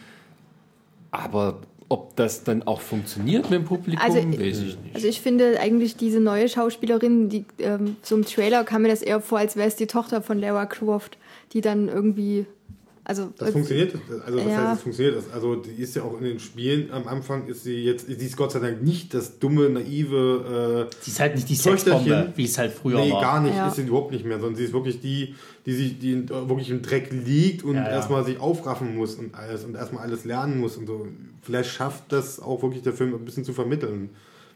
Aber 1.10 1.60
ob 1.90 2.16
das 2.16 2.44
dann 2.44 2.62
auch 2.64 2.80
funktioniert 2.80 3.50
mit 3.50 3.60
dem 3.60 3.64
Publikum, 3.64 4.04
Also, 4.04 4.18
weiß 4.18 4.58
ich 4.60 4.78
nicht. 4.78 4.94
Also 4.94 5.08
ich 5.08 5.20
finde 5.20 5.58
eigentlich 5.60 5.96
diese 5.96 6.20
neue 6.20 6.48
Schauspielerin, 6.48 7.28
die 7.28 7.44
ähm, 7.58 7.96
so 8.02 8.14
im 8.16 8.24
Trailer 8.24 8.64
kam 8.64 8.82
mir 8.82 8.88
das 8.88 9.02
eher 9.02 9.20
vor, 9.20 9.38
als 9.38 9.56
wäre 9.56 9.68
es 9.68 9.76
die 9.76 9.86
Tochter 9.86 10.20
von 10.20 10.38
Lara 10.38 10.66
Croft, 10.66 11.16
die 11.52 11.60
dann 11.60 11.88
irgendwie, 11.88 12.46
also 13.08 13.32
Das 13.36 13.48
äh, 13.48 13.52
funktioniert, 13.52 13.94
also 14.24 14.38
das 14.38 14.46
Ja. 14.46 14.56
heißt, 14.68 14.76
es 14.76 14.82
funktioniert. 14.82 15.16
Das- 15.16 15.32
Also 15.32 15.56
die 15.56 15.82
ist 15.82 15.96
ja 15.96 16.02
auch 16.02 16.16
in 16.18 16.24
den 16.24 16.38
Spielen 16.38 16.92
am 16.92 17.08
Anfang 17.08 17.48
ist 17.48 17.64
sie 17.64 17.82
jetzt, 17.82 18.06
sie 18.06 18.14
ist 18.14 18.36
Gott 18.36 18.52
sei 18.52 18.60
Dank 18.60 18.82
nicht 18.84 19.12
das 19.14 19.40
dumme, 19.40 19.68
naive, 19.70 20.88
äh, 20.90 20.94
Sie 21.00 21.10
ist 21.10 21.18
halt 21.18 21.34
nicht 21.34 21.48
die 21.48 21.56
Töchterchen. 21.56 22.04
Sexbombe, 22.06 22.32
wie 22.36 22.44
es 22.44 22.56
halt 22.58 22.72
früher 22.72 23.00
nee, 23.00 23.10
war. 23.10 23.20
gar 23.20 23.40
nicht, 23.42 23.56
Ja. 23.56 23.66
ist 23.68 23.74
sie 23.76 23.82
überhaupt 23.82 24.12
nicht 24.12 24.24
mehr, 24.24 24.38
sondern 24.38 24.54
sie 24.56 24.64
ist 24.64 24.72
wirklich 24.72 25.00
die, 25.00 25.34
die 25.66 25.72
sich, 25.72 25.98
die 25.98 26.28
wirklich 26.28 26.70
im 26.70 26.82
Dreck 26.82 27.10
liegt 27.10 27.64
und 27.64 27.74
Ja, 27.74 27.82
ja. 27.84 27.88
erstmal 27.90 28.24
sich 28.24 28.38
aufraffen 28.38 28.94
muss 28.96 29.16
und 29.16 29.34
alles 29.34 29.64
und 29.64 29.74
erstmal 29.74 30.04
alles 30.04 30.24
lernen 30.24 30.60
muss 30.60 30.76
und 30.76 30.86
so. 30.86 31.08
Vielleicht 31.42 31.70
schafft 31.70 32.12
das 32.12 32.38
auch 32.40 32.62
wirklich 32.62 32.82
der 32.82 32.92
Film 32.92 33.14
ein 33.14 33.24
bisschen 33.24 33.44
zu 33.44 33.52
vermitteln. 33.52 34.10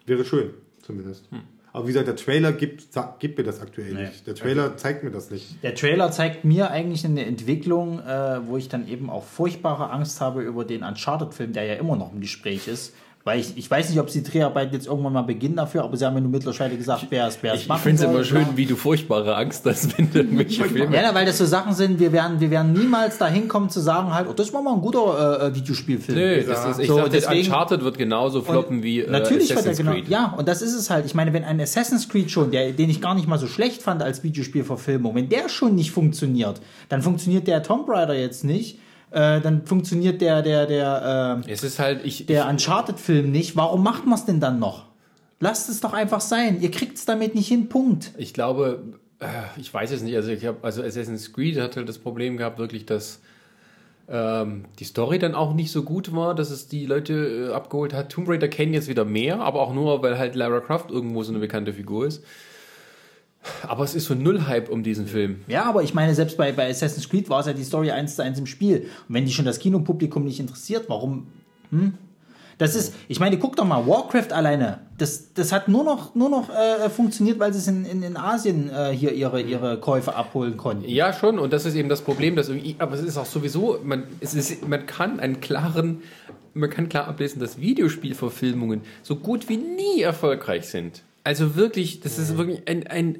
Wäre 0.06 0.24
schön, 0.24 0.50
zumindest. 0.82 1.24
Hm. 1.30 1.40
Aber 1.74 1.84
wie 1.84 1.88
gesagt, 1.92 2.06
der 2.08 2.16
Trailer 2.16 2.52
gibt, 2.52 2.88
gibt 3.18 3.38
mir 3.38 3.44
das 3.44 3.60
aktuell 3.62 3.94
Nee. 3.94 4.02
nicht. 4.02 4.26
Der 4.26 4.34
Trailer 4.34 4.76
zeigt 4.76 5.04
mir 5.04 5.10
das 5.10 5.30
nicht. 5.30 5.62
Der 5.62 5.74
Trailer 5.74 6.10
zeigt 6.10 6.44
mir 6.44 6.70
eigentlich 6.70 7.04
eine 7.04 7.24
Entwicklung, 7.24 7.98
äh, 8.00 8.46
wo 8.46 8.58
ich 8.58 8.68
dann 8.68 8.86
eben 8.88 9.08
auch 9.08 9.24
furchtbare 9.24 9.90
Angst 9.90 10.20
habe 10.20 10.42
über 10.42 10.64
den 10.66 10.82
Uncharted-Film, 10.82 11.52
der 11.54 11.64
ja 11.64 11.74
immer 11.74 11.96
noch 11.96 12.12
im 12.12 12.20
Gespräch 12.20 12.68
ist. 12.68 12.94
Weil 13.24 13.38
ich, 13.38 13.56
ich 13.56 13.70
weiß 13.70 13.88
nicht, 13.88 14.00
ob 14.00 14.08
die 14.08 14.20
Dreharbeiten 14.24 14.74
jetzt 14.74 14.88
irgendwann 14.88 15.12
mal 15.12 15.22
beginnen 15.22 15.54
dafür, 15.54 15.84
aber 15.84 15.96
sie 15.96 16.04
haben 16.04 16.14
ja 16.14 16.20
nur 16.20 16.30
mittlerweile 16.32 16.76
gesagt, 16.76 17.06
wer 17.10 17.28
es 17.28 17.38
wer 17.40 17.54
es 17.54 17.60
Ich, 17.60 17.68
ich 17.70 17.76
finde 17.76 18.02
es 18.02 18.10
immer 18.10 18.24
schön, 18.24 18.46
wie 18.56 18.66
du 18.66 18.74
furchtbare 18.74 19.36
Angst 19.36 19.64
hast, 19.64 19.96
wenn 19.96 20.10
du 20.10 20.18
irgendwelche 20.18 20.64
Filme. 20.64 20.96
Ja, 20.96 21.14
weil 21.14 21.24
das 21.24 21.38
so 21.38 21.44
Sachen 21.46 21.72
sind, 21.72 22.00
wir 22.00 22.10
werden, 22.10 22.40
wir 22.40 22.50
werden 22.50 22.72
niemals 22.72 23.18
dahin 23.18 23.46
kommen 23.46 23.70
zu 23.70 23.78
sagen 23.78 24.12
halt, 24.12 24.26
oh, 24.28 24.32
das 24.32 24.52
war 24.52 24.60
mal 24.60 24.74
ein 24.74 24.80
guter 24.80 25.40
äh, 25.40 25.46
äh, 25.46 25.54
Videospielfilm. 25.54 26.18
Nee, 26.18 26.42
das 26.42 26.64
ist, 26.66 26.80
ich 26.80 26.88
So, 26.88 26.96
dachte, 26.96 27.10
deswegen- 27.10 27.46
Uncharted 27.46 27.84
wird 27.84 27.96
genauso 27.96 28.42
floppen 28.42 28.82
wie 28.82 29.02
äh, 29.02 29.08
Natürlich 29.10 29.50
wird 29.50 29.58
er 29.66 29.70
Assassin's 29.70 29.78
genau. 29.78 29.92
Creed. 29.92 30.08
Ja, 30.08 30.34
und 30.36 30.48
das 30.48 30.60
ist 30.60 30.74
es 30.74 30.90
halt. 30.90 31.06
Ich 31.06 31.14
meine, 31.14 31.32
wenn 31.32 31.44
ein 31.44 31.60
Assassin's 31.60 32.08
Creed 32.08 32.28
schon, 32.30 32.50
der, 32.50 32.72
den 32.72 32.90
ich 32.90 33.00
gar 33.00 33.14
nicht 33.14 33.28
mal 33.28 33.38
so 33.38 33.46
schlecht 33.46 33.82
fand 33.82 34.02
als 34.02 34.24
Videospielverfilmung, 34.24 35.14
wenn 35.14 35.28
der 35.28 35.48
schon 35.48 35.76
nicht 35.76 35.92
funktioniert, 35.92 36.60
dann 36.88 37.02
funktioniert 37.02 37.46
der 37.46 37.62
Tomb 37.62 37.88
Raider 37.88 38.14
jetzt 38.18 38.42
nicht. 38.42 38.80
Äh, 39.12 39.40
dann 39.42 39.66
funktioniert 39.66 40.20
der, 40.22 40.40
der, 40.42 40.66
der, 40.66 41.42
äh, 41.46 41.50
Es 41.50 41.62
ist 41.62 41.78
halt, 41.78 42.04
ich, 42.04 42.26
der 42.26 42.48
Uncharted-Film 42.48 43.30
nicht. 43.30 43.56
Warum 43.56 43.82
macht 43.82 44.06
man 44.06 44.14
es 44.14 44.24
denn 44.24 44.40
dann 44.40 44.58
noch? 44.58 44.86
Lasst 45.38 45.68
es 45.68 45.80
doch 45.80 45.92
einfach 45.92 46.20
sein. 46.20 46.60
Ihr 46.62 46.70
kriegt 46.70 46.96
es 46.96 47.04
damit 47.04 47.34
nicht 47.34 47.48
hin. 47.48 47.68
Punkt. 47.68 48.12
ich 48.16 48.32
glaube, 48.32 48.82
äh, 49.18 49.26
ich 49.58 49.72
weiß 49.72 49.90
es 49.90 50.02
nicht, 50.02 50.16
also 50.16 50.30
ich 50.30 50.46
habe, 50.46 50.58
also 50.62 50.82
Assassin's 50.82 51.32
Creed 51.32 51.60
hat 51.60 51.76
halt 51.76 51.88
das 51.88 51.98
Problem 51.98 52.36
gehabt, 52.38 52.58
wirklich, 52.58 52.86
dass 52.86 53.20
ähm, 54.08 54.64
die 54.78 54.84
Story 54.84 55.18
dann 55.18 55.34
auch 55.34 55.54
nicht 55.54 55.70
so 55.70 55.82
gut 55.82 56.14
war, 56.14 56.34
dass 56.34 56.50
es 56.50 56.68
die 56.68 56.86
Leute 56.86 57.48
äh, 57.50 57.52
abgeholt 57.52 57.92
hat. 57.92 58.10
Tomb 58.10 58.28
Raider 58.28 58.48
kennen 58.48 58.72
jetzt 58.72 58.88
wieder 58.88 59.04
mehr, 59.04 59.40
aber 59.40 59.60
auch 59.60 59.74
nur, 59.74 60.02
weil 60.02 60.18
halt 60.18 60.34
Lara 60.34 60.60
Croft 60.60 60.90
irgendwo 60.90 61.22
so 61.22 61.32
eine 61.32 61.38
bekannte 61.38 61.72
Figur 61.72 62.06
ist. 62.06 62.24
Aber 63.66 63.84
es 63.84 63.94
ist 63.94 64.06
so 64.06 64.14
null 64.14 64.46
Hype 64.46 64.68
um 64.68 64.82
diesen 64.82 65.06
Film. 65.06 65.40
Ja, 65.48 65.64
aber 65.64 65.82
ich 65.82 65.94
meine, 65.94 66.14
selbst 66.14 66.36
bei, 66.36 66.52
bei 66.52 66.68
Assassin's 66.68 67.08
Creed 67.08 67.28
war 67.28 67.40
es 67.40 67.46
ja 67.46 67.52
die 67.52 67.64
Story 67.64 67.90
eins 67.90 68.16
zu 68.16 68.22
eins 68.22 68.38
im 68.38 68.46
Spiel. 68.46 68.88
Und 69.08 69.14
wenn 69.14 69.24
die 69.24 69.32
schon 69.32 69.44
das 69.44 69.58
Kinopublikum 69.58 70.24
nicht 70.24 70.40
interessiert, 70.40 70.84
warum? 70.88 71.26
Hm? 71.70 71.94
Das 72.58 72.76
ist, 72.76 72.94
ich 73.08 73.18
meine, 73.18 73.38
guck 73.38 73.56
doch 73.56 73.64
mal, 73.64 73.86
Warcraft 73.86 74.32
alleine, 74.32 74.80
das, 74.96 75.32
das 75.34 75.50
hat 75.50 75.66
nur 75.66 75.82
noch, 75.82 76.14
nur 76.14 76.28
noch 76.28 76.48
äh, 76.50 76.88
funktioniert, 76.90 77.40
weil 77.40 77.52
sie 77.52 77.58
es 77.58 77.66
in, 77.66 77.84
in, 77.84 78.02
in 78.04 78.16
Asien 78.16 78.70
äh, 78.70 78.90
hier 78.94 79.12
ihre, 79.12 79.40
ihre 79.40 79.80
Käufe 79.80 80.14
abholen 80.14 80.56
konnten. 80.56 80.88
Ja, 80.88 81.12
schon. 81.12 81.40
Und 81.40 81.52
das 81.52 81.64
ist 81.64 81.74
eben 81.74 81.88
das 81.88 82.02
Problem, 82.02 82.36
dass 82.36 82.48
irgendwie, 82.48 82.76
aber 82.78 82.94
es 82.94 83.02
ist 83.02 83.16
auch 83.16 83.26
sowieso, 83.26 83.80
man, 83.82 84.04
es 84.20 84.34
ist, 84.34 84.68
man 84.68 84.86
kann 84.86 85.18
einen 85.18 85.40
klaren, 85.40 86.02
man 86.54 86.70
kann 86.70 86.88
klar 86.88 87.08
ablesen, 87.08 87.40
dass 87.40 87.58
Videospielverfilmungen 87.58 88.82
so 89.02 89.16
gut 89.16 89.48
wie 89.48 89.56
nie 89.56 90.02
erfolgreich 90.02 90.68
sind. 90.68 91.02
Also 91.24 91.56
wirklich, 91.56 92.00
das 92.00 92.18
ist 92.18 92.36
wirklich 92.36 92.66
ein, 92.66 92.86
ein, 92.86 93.18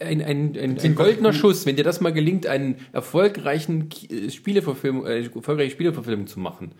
ein, 0.00 0.22
ein, 0.22 0.56
ein, 0.56 0.78
ein 0.78 0.94
goldener 0.94 1.32
Schuss, 1.32 1.64
wenn 1.66 1.76
dir 1.76 1.84
das 1.84 2.00
mal 2.00 2.12
gelingt, 2.12 2.46
einen 2.46 2.76
erfolgreichen 2.92 3.88
äh, 4.10 4.30
Spieleverfilmung, 4.30 5.06
äh, 5.06 5.24
erfolgreiche 5.34 5.70
Spieleverfilmung 5.70 6.26
zu 6.26 6.40
machen. 6.40 6.72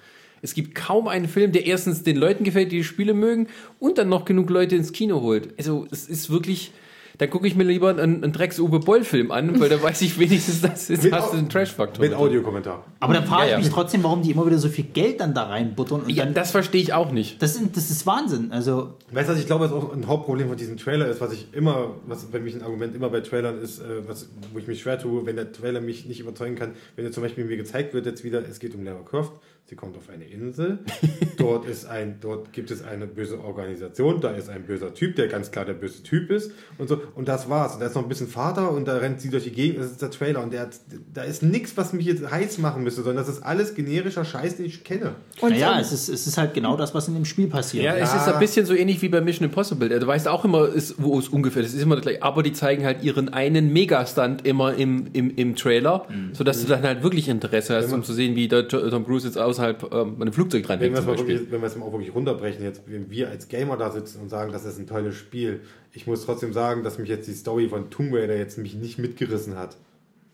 Es 0.43 0.55
gibt 0.55 0.75
kaum 0.75 1.09
einen 1.09 1.29
Film, 1.29 1.53
der 1.53 1.67
erstens 1.67 2.03
den 2.03 2.17
Leuten 2.17 2.45
gefällt, 2.45 2.71
die 2.71 2.79
die 2.79 2.85
Spiele 2.85 3.15
mögen, 3.15 3.49
und 3.79 3.99
dann 3.99 4.09
noch 4.09 4.25
genug 4.25 4.51
Leute 4.51 4.77
ins 4.77 4.93
Kino 4.93 5.21
holt. 5.23 5.55
Also 5.59 5.87
es 5.91 6.09
ist 6.09 6.31
wirklich, 6.31 6.73
da 7.19 7.27
gucke 7.27 7.47
ich 7.47 7.55
mir 7.57 7.65
lieber 7.65 7.91
einen, 7.91 8.23
einen 8.23 8.33
Drecks-Uwe 8.33 8.81
Boll-Film 8.81 9.31
an, 9.31 9.59
weil 9.61 9.69
da 9.69 9.83
weiß 9.83 10.03
ich 10.03 10.19
wenigstens, 10.19 10.61
dass 10.61 10.89
jetzt 10.89 11.05
Mit 11.05 11.13
hast 11.13 11.33
du 11.33 11.37
den 11.37 11.49
Trash-Faktor. 11.49 12.05
Mit. 12.05 12.15
Audiokommentar. 12.15 12.85
Aber 13.01 13.15
dann 13.15 13.25
frage 13.25 13.45
Ja, 13.47 13.51
ja. 13.53 13.59
ich 13.59 13.65
mich 13.65 13.73
trotzdem, 13.73 14.03
warum 14.03 14.23
die 14.23 14.31
immer 14.31 14.47
wieder 14.47 14.59
so 14.59 14.69
viel 14.69 14.85
Geld 14.85 15.21
dann 15.21 15.35
da 15.35 15.45
reinbuttern. 15.45 16.03
Und 16.03 16.11
Ja, 16.11 16.25
dann, 16.25 16.35
das 16.35 16.51
verstehe 16.51 16.81
ich 16.81 16.93
auch 16.93 17.13
nicht. 17.13 17.41
das, 17.43 17.55
sind, 17.55 17.77
das 17.77 17.91
ist 17.91 18.07
Wahnsinn. 18.07 18.53
Also, 18.53 18.95
Weißt 19.13 19.29
du, 19.29 19.33
was 19.35 19.41
ich 19.41 19.47
glaube, 19.47 19.65
was 19.67 19.73
auch 19.73 19.93
ein 19.93 20.07
Hauptproblem 20.07 20.49
von 20.49 20.57
diesem 20.57 20.77
Trailer 20.77 21.07
ist, 21.09 21.21
was 21.21 21.33
ich 21.33 21.49
immer, 21.53 21.95
was 22.07 22.25
bei 22.27 22.39
mich 22.41 22.55
ein 22.55 22.63
Argument 22.63 22.95
immer 22.95 23.09
bei 23.11 23.21
Trailern 23.21 23.59
ist, 23.61 23.81
äh, 23.81 23.85
was, 24.07 24.29
wo 24.53 24.59
ich 24.59 24.67
mich 24.67 24.81
schwer 24.83 24.99
tue, 24.99 25.25
wenn 25.27 25.37
der 25.37 25.53
Trailer 25.53 25.81
mich 25.81 26.07
nicht 26.07 26.21
überzeugen 26.21 26.55
kann, 26.57 26.73
wenn 26.97 27.05
er 27.05 27.13
zum 27.13 27.23
Beispiel 27.23 27.45
mir 27.45 27.57
gezeigt 27.57 27.95
wird, 27.95 28.07
jetzt 28.07 28.25
wieder, 28.25 28.43
es 28.49 28.59
geht 28.59 28.75
um 28.75 28.85
Lara 28.85 29.01
Croft, 29.05 29.33
sie 29.69 29.75
kommt 29.75 29.97
auf 29.97 30.09
eine 30.09 30.25
Insel, 30.25 30.79
dort 31.39 31.67
ist 31.67 31.87
ein, 31.87 32.19
dort 32.21 32.53
gibt 32.53 32.71
es 32.71 32.85
eine 32.85 33.07
böse 33.07 33.43
Organisation, 33.43 34.21
da 34.21 34.31
ist 34.31 34.49
ein 34.49 34.63
böser 34.63 34.95
Typ, 34.95 35.17
der 35.17 35.27
ganz 35.27 35.51
klar 35.51 35.65
der 35.65 35.75
böse 35.75 36.05
Typ 36.05 36.31
ist 36.31 36.53
und 36.79 36.89
so, 36.89 37.01
und 37.17 37.27
das 37.27 37.51
war's. 37.51 37.75
Und 37.75 37.81
da 37.81 37.87
ist 37.87 37.97
noch 37.97 38.03
ein 38.03 38.09
bisschen 38.09 38.29
Vater 38.29 38.71
und 38.71 38.87
da 38.87 38.97
rennt 38.99 39.21
sie 39.21 39.29
durch 39.29 39.43
die 39.43 39.51
Gegend, 39.51 39.81
das 39.81 39.91
ist 39.91 40.01
der 40.01 40.13
Trailer 40.13 40.43
und 40.43 40.53
der 40.53 40.63
hat, 40.63 40.81
da 41.13 41.23
ist 41.25 41.43
nichts, 41.43 41.77
was 41.77 41.93
mich 41.93 42.07
jetzt 42.07 42.31
heiß 42.31 42.59
machen 42.59 42.85
müsste, 42.85 43.03
sondern 43.03 43.25
das 43.27 43.35
ist 43.35 43.43
alles 43.43 43.75
generischer 43.75 44.25
Scheiß, 44.25 44.57
den 44.57 44.67
ich 44.67 44.85
kenne. 44.85 45.17
Und 45.41 45.51
naja, 45.51 45.75
ähm, 45.75 45.81
es 45.81 45.91
ist, 45.91 46.09
es 46.09 46.29
ist 46.29 46.39
halt 46.39 46.55
genau 46.55 46.77
das, 46.77 46.95
was 46.95 47.09
in 47.09 47.15
dem 47.15 47.25
Spiel 47.25 47.49
passiert. 47.49 47.85
Ja, 47.85 47.97
es 47.97 48.15
ist 48.15 48.29
ein 48.29 48.39
bisschen 48.39 48.67
so 48.67 48.75
ähnlich 48.75 49.03
wie 49.03 49.09
bei 49.09 49.21
Mission 49.21 49.49
Impossible. 49.49 49.89
Du 49.89 50.07
weißt 50.07 50.29
auch 50.29 50.45
immer, 50.45 50.69
ist, 50.69 50.95
wo 50.99 51.19
es 51.19 51.29
ungefähr 51.29 51.63
ist. 51.63 51.71
Es 51.71 51.75
ist 51.75 51.83
immer 51.83 52.01
gleich, 52.01 52.23
aber 52.23 52.45
die 52.45 52.53
zeigen 52.53 52.85
halt 52.85 53.03
ihren 53.03 53.31
einen 53.31 53.73
Megastunt 53.73 54.47
immer 54.47 54.75
im, 54.75 55.09
im, 55.13 55.35
im 55.35 55.57
Trailer, 55.57 56.07
sodass 56.33 56.63
du 56.63 56.69
dann 56.69 56.83
halt 56.83 57.03
wirklich 57.03 57.29
Interesse 57.29 57.75
hast, 57.75 57.93
um 57.93 58.05
zu 58.05 58.13
sehen, 58.13 58.37
wie 58.37 58.47
der 58.47 58.69
Tom 58.69 59.05
Cruise 59.05 59.27
jetzt 59.27 59.37
außerhalb 59.57 59.93
ähm, 59.93 60.21
einem 60.21 60.33
Flugzeug 60.33 60.63
Wenn 60.63 60.79
dranhängt 60.79 60.93
wir, 60.93 60.99
es 60.99 61.05
zum 61.05 61.07
mal 61.07 61.13
Beispiel. 61.17 61.35
wirklich, 61.35 61.53
wenn 61.53 61.61
wir 61.61 61.67
es 61.67 61.77
mal 61.77 61.87
auch 61.87 61.93
wirklich 61.93 62.15
runterbrechen, 62.15 62.63
jetzt, 62.65 62.83
wenn 62.87 63.11
wir 63.11 63.29
als 63.29 63.49
Gamer 63.49 63.77
da 63.77 63.91
sitzen 63.91 64.21
und 64.23 64.29
sagen, 64.29 64.53
das 64.53 64.65
ist 64.65 64.79
ein 64.79 64.87
tolles 64.87 65.15
Spiel, 65.17 65.61
ich 65.93 66.07
muss 66.07 66.25
trotzdem 66.25 66.53
sagen, 66.53 66.83
dass 66.85 66.99
mich 66.99 67.09
jetzt 67.09 67.27
die 67.27 67.35
Story 67.35 67.69
von 67.69 67.91
Tomb 67.91 68.13
Raider 68.15 68.37
jetzt 68.37 68.59
mich 68.59 68.75
nicht 68.75 68.99
mitgerissen 68.99 69.57
hat. 69.57 69.77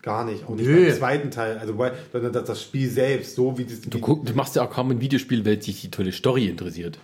Gar 0.01 0.25
nicht. 0.25 0.43
Auch 0.45 0.55
nicht 0.55 0.67
Nö. 0.67 0.85
beim 0.87 0.93
zweiten 0.95 1.31
Teil. 1.31 1.57
Also, 1.57 1.77
weil, 1.77 1.93
sondern 2.11 2.33
dass 2.33 2.43
das 2.43 2.61
Spiel 2.61 2.89
selbst, 2.89 3.35
so 3.35 3.57
wie 3.57 3.63
das. 3.63 3.79
Du, 3.81 3.99
guck, 3.99 4.25
du 4.25 4.33
machst 4.33 4.55
ja 4.57 4.63
auch 4.63 4.69
kaum 4.69 4.91
ein 4.91 4.99
Videospiel, 4.99 5.45
weil 5.45 5.55
dich 5.55 5.79
die 5.79 5.89
tolle 5.91 6.11
Story 6.11 6.47
interessiert. 6.47 6.99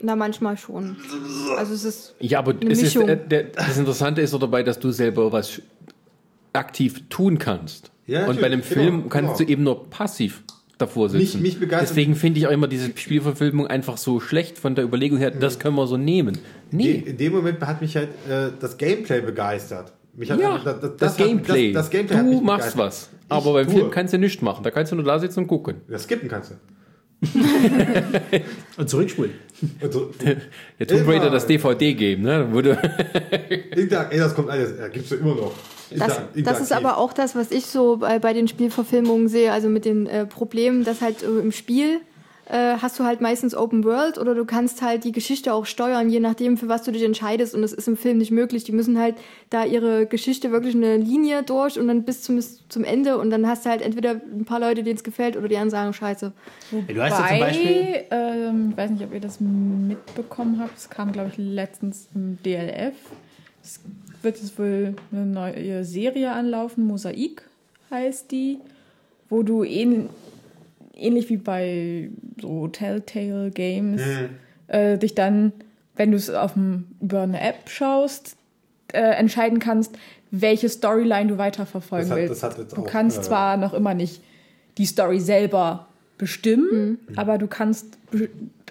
na, 0.00 0.16
manchmal 0.16 0.56
schon. 0.56 0.96
Also 1.56 1.74
es 1.74 1.84
ist 1.84 2.14
Ja, 2.20 2.38
aber 2.38 2.52
Eine 2.58 2.72
es 2.72 2.82
ist, 2.82 2.96
äh, 2.96 3.18
der, 3.28 3.44
das 3.44 3.76
Interessante 3.76 4.22
ist 4.22 4.32
doch 4.32 4.40
dabei, 4.40 4.62
dass 4.62 4.78
du 4.78 4.90
selber 4.90 5.30
was 5.32 5.60
aktiv 6.54 7.02
tun 7.10 7.38
kannst. 7.38 7.90
Ja, 8.06 8.26
Und 8.26 8.40
bei 8.40 8.46
einem 8.46 8.62
Film 8.62 8.96
genau, 8.96 9.08
kannst 9.08 9.38
genau. 9.38 9.46
du 9.46 9.52
eben 9.52 9.62
nur 9.64 9.90
passiv 9.90 10.42
davor 10.86 11.08
sitzen. 11.08 11.42
Mich- 11.42 11.54
mich 11.54 11.60
begeistert- 11.60 11.90
Deswegen 11.90 12.14
finde 12.14 12.38
ich 12.40 12.46
auch 12.46 12.50
immer 12.52 12.66
diese 12.68 12.90
Spielverfilmung 12.96 13.66
einfach 13.66 13.96
so 13.96 14.20
schlecht 14.20 14.58
von 14.58 14.74
der 14.74 14.84
Überlegung 14.84 15.18
her, 15.18 15.30
das 15.30 15.58
können 15.58 15.76
wir 15.76 15.86
so 15.86 15.96
nehmen. 15.96 16.38
Nee. 16.70 17.02
in 17.06 17.16
dem 17.16 17.32
Moment 17.32 17.60
hat 17.60 17.80
mich 17.80 17.96
halt 17.96 18.08
äh, 18.28 18.50
das 18.60 18.76
Gameplay 18.76 19.20
begeistert. 19.20 19.92
Mich 20.16 20.30
hat 20.30 20.38
Ja, 20.40 20.54
einfach- 20.54 20.80
das, 20.96 21.12
hat- 21.12 21.18
Gameplay. 21.18 21.72
Das, 21.72 21.84
das 21.86 21.90
Gameplay 21.90 22.16
hat 22.16 22.26
du 22.26 22.30
mich 22.30 22.40
machst 22.42 22.74
begeistert. 22.76 22.86
was. 22.86 23.08
Aber 23.28 23.52
beim 23.54 23.66
tue. 23.66 23.74
Film 23.76 23.90
kannst 23.90 24.14
du 24.14 24.18
nichts 24.18 24.40
machen. 24.42 24.62
Da 24.62 24.70
kannst 24.70 24.92
du 24.92 24.96
nur 24.96 25.04
da 25.04 25.18
sitzen 25.18 25.40
und 25.40 25.46
gucken. 25.48 25.76
Das 25.88 26.04
skippen 26.04 26.28
kannst 26.28 26.50
du. 26.52 26.54
Und 28.76 28.88
zurückspulen. 28.90 29.32
Und 29.80 29.92
so, 29.92 30.10
Der 30.78 30.86
Tomb 30.86 31.06
Raider, 31.08 31.30
das 31.30 31.46
DVD-Game, 31.46 32.22
ne? 32.22 32.48
Wo 32.50 32.60
du, 32.60 32.72
Interak- 33.76 34.10
ey, 34.10 34.18
das 34.18 34.34
kommt 34.34 34.50
alles, 34.50 34.74
ja, 34.78 34.88
gibt's 34.88 35.10
ja 35.10 35.16
immer 35.18 35.34
noch. 35.34 35.52
Das, 35.96 36.20
das 36.34 36.60
ist 36.60 36.72
aber 36.72 36.98
auch 36.98 37.12
das, 37.12 37.36
was 37.36 37.50
ich 37.50 37.66
so 37.66 37.98
bei, 37.98 38.18
bei 38.18 38.32
den 38.32 38.48
Spielverfilmungen 38.48 39.28
sehe, 39.28 39.52
also 39.52 39.68
mit 39.68 39.84
den 39.84 40.06
äh, 40.06 40.26
Problemen, 40.26 40.82
dass 40.84 41.00
halt 41.00 41.22
äh, 41.22 41.26
im 41.26 41.52
Spiel 41.52 42.00
äh, 42.46 42.76
hast 42.80 42.98
du 42.98 43.04
halt 43.04 43.20
meistens 43.20 43.54
Open 43.54 43.84
World 43.84 44.18
oder 44.18 44.34
du 44.34 44.44
kannst 44.44 44.82
halt 44.82 45.04
die 45.04 45.12
Geschichte 45.12 45.54
auch 45.54 45.66
steuern, 45.66 46.10
je 46.10 46.20
nachdem, 46.20 46.56
für 46.56 46.68
was 46.68 46.82
du 46.82 46.92
dich 46.92 47.02
entscheidest 47.02 47.54
und 47.54 47.62
das 47.62 47.72
ist 47.72 47.88
im 47.88 47.96
Film 47.96 48.18
nicht 48.18 48.30
möglich. 48.30 48.64
Die 48.64 48.72
müssen 48.72 48.98
halt 48.98 49.16
da 49.50 49.64
ihre 49.64 50.06
Geschichte 50.06 50.52
wirklich 50.52 50.74
eine 50.74 50.96
Linie 50.96 51.42
durch 51.42 51.78
und 51.78 51.88
dann 51.88 52.04
bis 52.04 52.22
zum, 52.22 52.38
zum 52.68 52.84
Ende 52.84 53.18
und 53.18 53.30
dann 53.30 53.46
hast 53.46 53.64
du 53.64 53.70
halt 53.70 53.82
entweder 53.82 54.10
ein 54.10 54.44
paar 54.44 54.60
Leute, 54.60 54.82
denen 54.82 54.96
es 54.96 55.04
gefällt 55.04 55.36
oder 55.36 55.48
die 55.48 55.56
anderen 55.56 55.70
sagen, 55.70 55.92
scheiße. 55.92 56.32
Du 56.70 57.02
hast 57.02 57.18
ja 57.18 57.28
zum 57.28 57.38
Beispiel. 57.38 58.04
ähm, 58.10 58.68
ich 58.70 58.76
weiß 58.76 58.90
nicht, 58.90 59.04
ob 59.04 59.14
ihr 59.14 59.20
das 59.20 59.40
mitbekommen 59.40 60.60
habt, 60.60 60.76
es 60.76 60.90
kam, 60.90 61.12
glaube 61.12 61.30
ich, 61.30 61.38
letztens 61.38 62.08
im 62.14 62.38
DLF. 62.44 62.94
Es 63.62 63.80
wird 64.20 64.38
jetzt 64.38 64.58
wohl 64.58 64.94
eine 65.10 65.24
neue 65.24 65.84
Serie 65.84 66.32
anlaufen, 66.32 66.86
Mosaik 66.86 67.42
heißt 67.90 68.30
die, 68.30 68.58
wo 69.30 69.42
du 69.42 69.64
ähn, 69.64 70.08
ähnlich 70.96 71.28
wie 71.30 71.36
bei 71.36 72.10
so 72.40 72.68
Telltale 72.68 73.50
Games 73.50 74.00
äh, 74.68 74.98
dich 74.98 75.14
dann, 75.14 75.52
wenn 75.96 76.10
du 76.10 76.16
es 76.16 76.30
auf 76.30 76.54
dem- 76.54 76.86
über 77.00 77.22
eine 77.22 77.40
App 77.40 77.68
schaust, 77.68 78.36
äh, 78.92 79.00
entscheiden 79.00 79.58
kannst, 79.58 79.96
welche 80.30 80.68
Storyline 80.68 81.28
du 81.28 81.38
weiterverfolgen 81.38 82.08
Das 82.08 82.16
hat- 82.16 82.28
willst. 82.28 82.42
das 82.42 82.50
hat 82.50 82.58
jetzt 82.58 82.76
du 82.76 82.82
auch, 82.82 82.86
kannst 82.86 83.18
äh, 83.18 83.22
zwar 83.22 83.56
noch 83.56 83.74
immer 83.74 83.94
nicht 83.94 84.22
die 84.78 84.86
Story 84.86 85.20
selber 85.20 85.88
bestimmen, 86.18 86.98
aber 87.16 87.38
du 87.38 87.46
kannst 87.46 87.98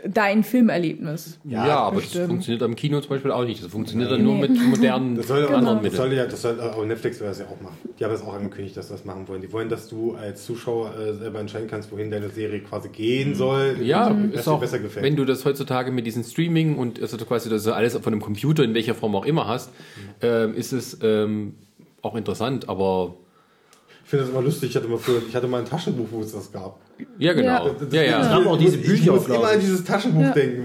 dein 0.05 0.43
Filmerlebnis. 0.43 1.39
ja, 1.43 1.63
aber 1.63 1.95
das 1.97 2.05
bestimmt. 2.05 2.27
funktioniert 2.27 2.63
am 2.63 2.75
Kino 2.75 2.99
zum 2.99 3.09
Beispiel 3.09 3.31
auch 3.31 3.45
nicht. 3.45 3.63
Das 3.63 3.71
funktioniert 3.71 4.11
dann 4.11 4.23
nur 4.23 4.35
mit 4.35 4.51
modernen 4.51 5.15
Das 5.15 5.27
soll, 5.27 5.45
anderen 5.47 5.65
das 5.77 5.83
Mitteln. 5.83 5.97
soll 5.97 6.13
ja, 6.13 6.25
das 6.25 6.41
soll, 6.41 6.59
auch 6.59 6.85
Netflix 6.85 7.19
will 7.19 7.27
das 7.27 7.39
ja 7.39 7.45
auch 7.45 7.61
machen. 7.61 7.77
Die 7.97 8.03
haben 8.03 8.11
das 8.11 8.21
auch 8.21 8.33
angekündigt, 8.33 8.75
dass 8.75 8.87
sie 8.87 8.93
das 8.93 9.05
machen 9.05 9.27
wollen. 9.27 9.41
Die 9.41 9.51
wollen, 9.51 9.69
dass 9.69 9.87
du 9.87 10.15
als 10.15 10.45
Zuschauer 10.45 10.93
äh, 10.97 11.13
selber 11.13 11.39
entscheiden 11.39 11.67
kannst, 11.69 11.91
wohin 11.91 12.11
deine 12.11 12.29
Serie 12.29 12.59
quasi 12.59 12.89
gehen 12.89 13.35
soll. 13.35 13.77
Ja, 13.81 14.15
was 14.31 14.41
ist 14.41 14.47
auch, 14.47 14.59
besser 14.59 14.79
gefällt. 14.79 15.05
wenn 15.05 15.15
du 15.15 15.25
das 15.25 15.45
heutzutage 15.45 15.91
mit 15.91 16.05
diesem 16.05 16.23
Streaming 16.23 16.77
und 16.77 17.01
also 17.01 17.17
quasi 17.17 17.49
das 17.49 17.67
alles 17.67 17.93
von 17.93 18.13
einem 18.13 18.21
Computer 18.21 18.63
in 18.63 18.73
welcher 18.73 18.95
Form 18.95 19.15
auch 19.15 19.25
immer 19.25 19.47
hast, 19.47 19.71
ähm, 20.21 20.53
ist 20.55 20.73
es 20.73 20.97
ähm, 21.01 21.55
auch 22.01 22.15
interessant, 22.15 22.67
aber 22.69 23.15
ich 24.03 24.09
finde 24.09 24.25
das 24.25 24.33
immer 24.33 24.43
lustig. 24.43 24.69
Ich 24.69 24.75
hatte 24.75 24.87
mal 24.87 24.97
früher, 24.97 25.21
ich 25.27 25.35
hatte 25.35 25.47
mal 25.47 25.59
ein 25.59 25.65
Taschenbuch, 25.65 26.07
wo 26.11 26.21
es 26.21 26.33
das 26.33 26.51
gab. 26.51 26.79
ja, 27.17 27.33
genau. 27.33 27.69
Ja, 27.91 28.01
ja. 28.03 28.21
Es 28.21 28.27
gab 28.29 28.45
auch 28.45 28.57
diese 28.57 28.77
ich 28.77 28.85
Bücher, 28.85 29.13
muss 29.13 29.25
glaub 29.25 29.39
immer 29.39 29.49
an 29.49 29.57
ich. 29.59 29.65
dieses 29.65 29.83
Taschenbuch 29.83 30.31
denken. 30.33 30.63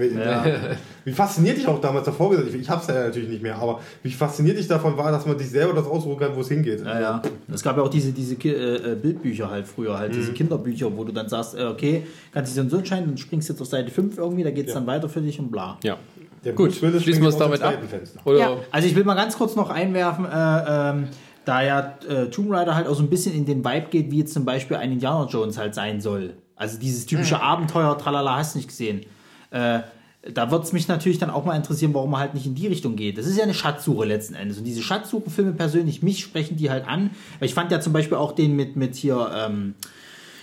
Wie 1.05 1.11
fasziniert 1.11 1.57
dich 1.57 1.67
auch 1.67 1.79
damals 1.79 2.05
davor 2.05 2.29
gesagt, 2.31 2.49
ich, 2.49 2.61
ich 2.61 2.69
hab's 2.69 2.87
ja 2.87 3.05
natürlich 3.05 3.29
nicht 3.29 3.41
mehr, 3.41 3.55
aber 3.57 3.79
wie 4.03 4.11
fasziniert 4.11 4.57
dich 4.57 4.67
davon 4.67 4.97
war, 4.97 5.11
dass 5.11 5.25
man 5.25 5.39
sich 5.39 5.49
selber 5.49 5.73
das 5.73 5.87
aussuchen 5.87 6.19
kann, 6.19 6.35
wo 6.35 6.41
es 6.41 6.49
hingeht. 6.49 6.83
Ja, 6.85 6.99
ja. 6.99 7.21
Es 7.51 7.63
gab 7.63 7.77
ja 7.77 7.83
auch 7.83 7.89
diese, 7.89 8.11
diese 8.11 8.35
äh, 8.35 8.91
äh, 8.91 8.95
Bildbücher 8.95 9.49
halt 9.49 9.67
früher, 9.67 9.97
halt 9.97 10.13
diese 10.13 10.33
Kinderbücher, 10.33 10.95
wo 10.95 11.03
du 11.03 11.11
dann 11.11 11.29
sagst, 11.29 11.55
äh, 11.57 11.63
okay, 11.63 12.05
kannst 12.33 12.51
dich 12.51 12.55
so 12.55 12.61
und 12.61 12.69
so 12.69 12.77
entscheiden, 12.77 13.07
dann 13.07 13.17
springst 13.17 13.49
du 13.49 13.53
jetzt 13.53 13.61
auf 13.61 13.67
Seite 13.67 13.89
5 13.89 14.17
irgendwie, 14.17 14.43
da 14.43 14.51
geht 14.51 14.67
es 14.67 14.73
dann 14.73 14.85
weiter 14.85 15.09
für 15.09 15.21
dich 15.21 15.39
und 15.39 15.49
bla. 15.51 15.79
ja. 15.83 15.97
Der 16.45 16.53
Gut, 16.53 16.73
schließen 16.73 17.21
wir 17.21 17.27
es 17.27 17.37
damit 17.37 17.61
ab. 17.61 17.73
Fenster. 17.89 18.19
Oder 18.23 18.39
Ja. 18.39 18.57
Also 18.71 18.87
ich 18.87 18.95
will 18.95 19.03
mal 19.03 19.15
ganz 19.15 19.37
kurz 19.37 19.57
noch 19.57 19.69
einwerfen, 19.69 20.23
äh, 20.25 20.29
ähm, 20.91 21.07
da 21.49 21.63
ja 21.63 21.97
äh, 22.07 22.29
Tomb 22.29 22.51
Raider 22.51 22.75
halt 22.75 22.87
auch 22.87 22.93
so 22.93 23.01
ein 23.01 23.09
bisschen 23.09 23.33
in 23.33 23.45
den 23.45 23.65
Vibe 23.65 23.87
geht, 23.89 24.11
wie 24.11 24.19
jetzt 24.19 24.33
zum 24.33 24.45
Beispiel 24.45 24.77
ein 24.77 24.91
Indiana 24.91 25.25
Jones 25.25 25.57
halt 25.57 25.73
sein 25.73 25.99
soll. 25.99 26.35
Also 26.55 26.77
dieses 26.77 27.07
typische 27.07 27.41
Abenteuer, 27.41 27.97
tralala, 27.97 28.37
hast 28.37 28.53
du 28.53 28.59
nicht 28.59 28.67
gesehen. 28.67 29.01
Äh, 29.49 29.79
da 30.31 30.51
wird 30.51 30.63
es 30.63 30.73
mich 30.73 30.87
natürlich 30.87 31.17
dann 31.17 31.31
auch 31.31 31.45
mal 31.45 31.55
interessieren, 31.55 31.93
warum 31.93 32.11
man 32.11 32.19
halt 32.19 32.35
nicht 32.35 32.45
in 32.45 32.53
die 32.53 32.67
Richtung 32.67 32.95
geht. 32.95 33.17
Das 33.17 33.25
ist 33.25 33.35
ja 33.35 33.43
eine 33.43 33.55
Schatzsuche 33.55 34.05
letzten 34.05 34.35
Endes. 34.35 34.59
Und 34.59 34.65
diese 34.65 34.83
Schatzsuchenfilme 34.83 35.53
persönlich, 35.53 36.03
mich 36.03 36.19
sprechen 36.19 36.55
die 36.55 36.69
halt 36.69 36.87
an. 36.87 37.11
Ich 37.41 37.55
fand 37.55 37.71
ja 37.71 37.79
zum 37.79 37.93
Beispiel 37.93 38.17
auch 38.17 38.33
den 38.33 38.55
mit, 38.55 38.75
mit 38.75 38.95
hier 38.95 39.31
ähm, 39.33 39.73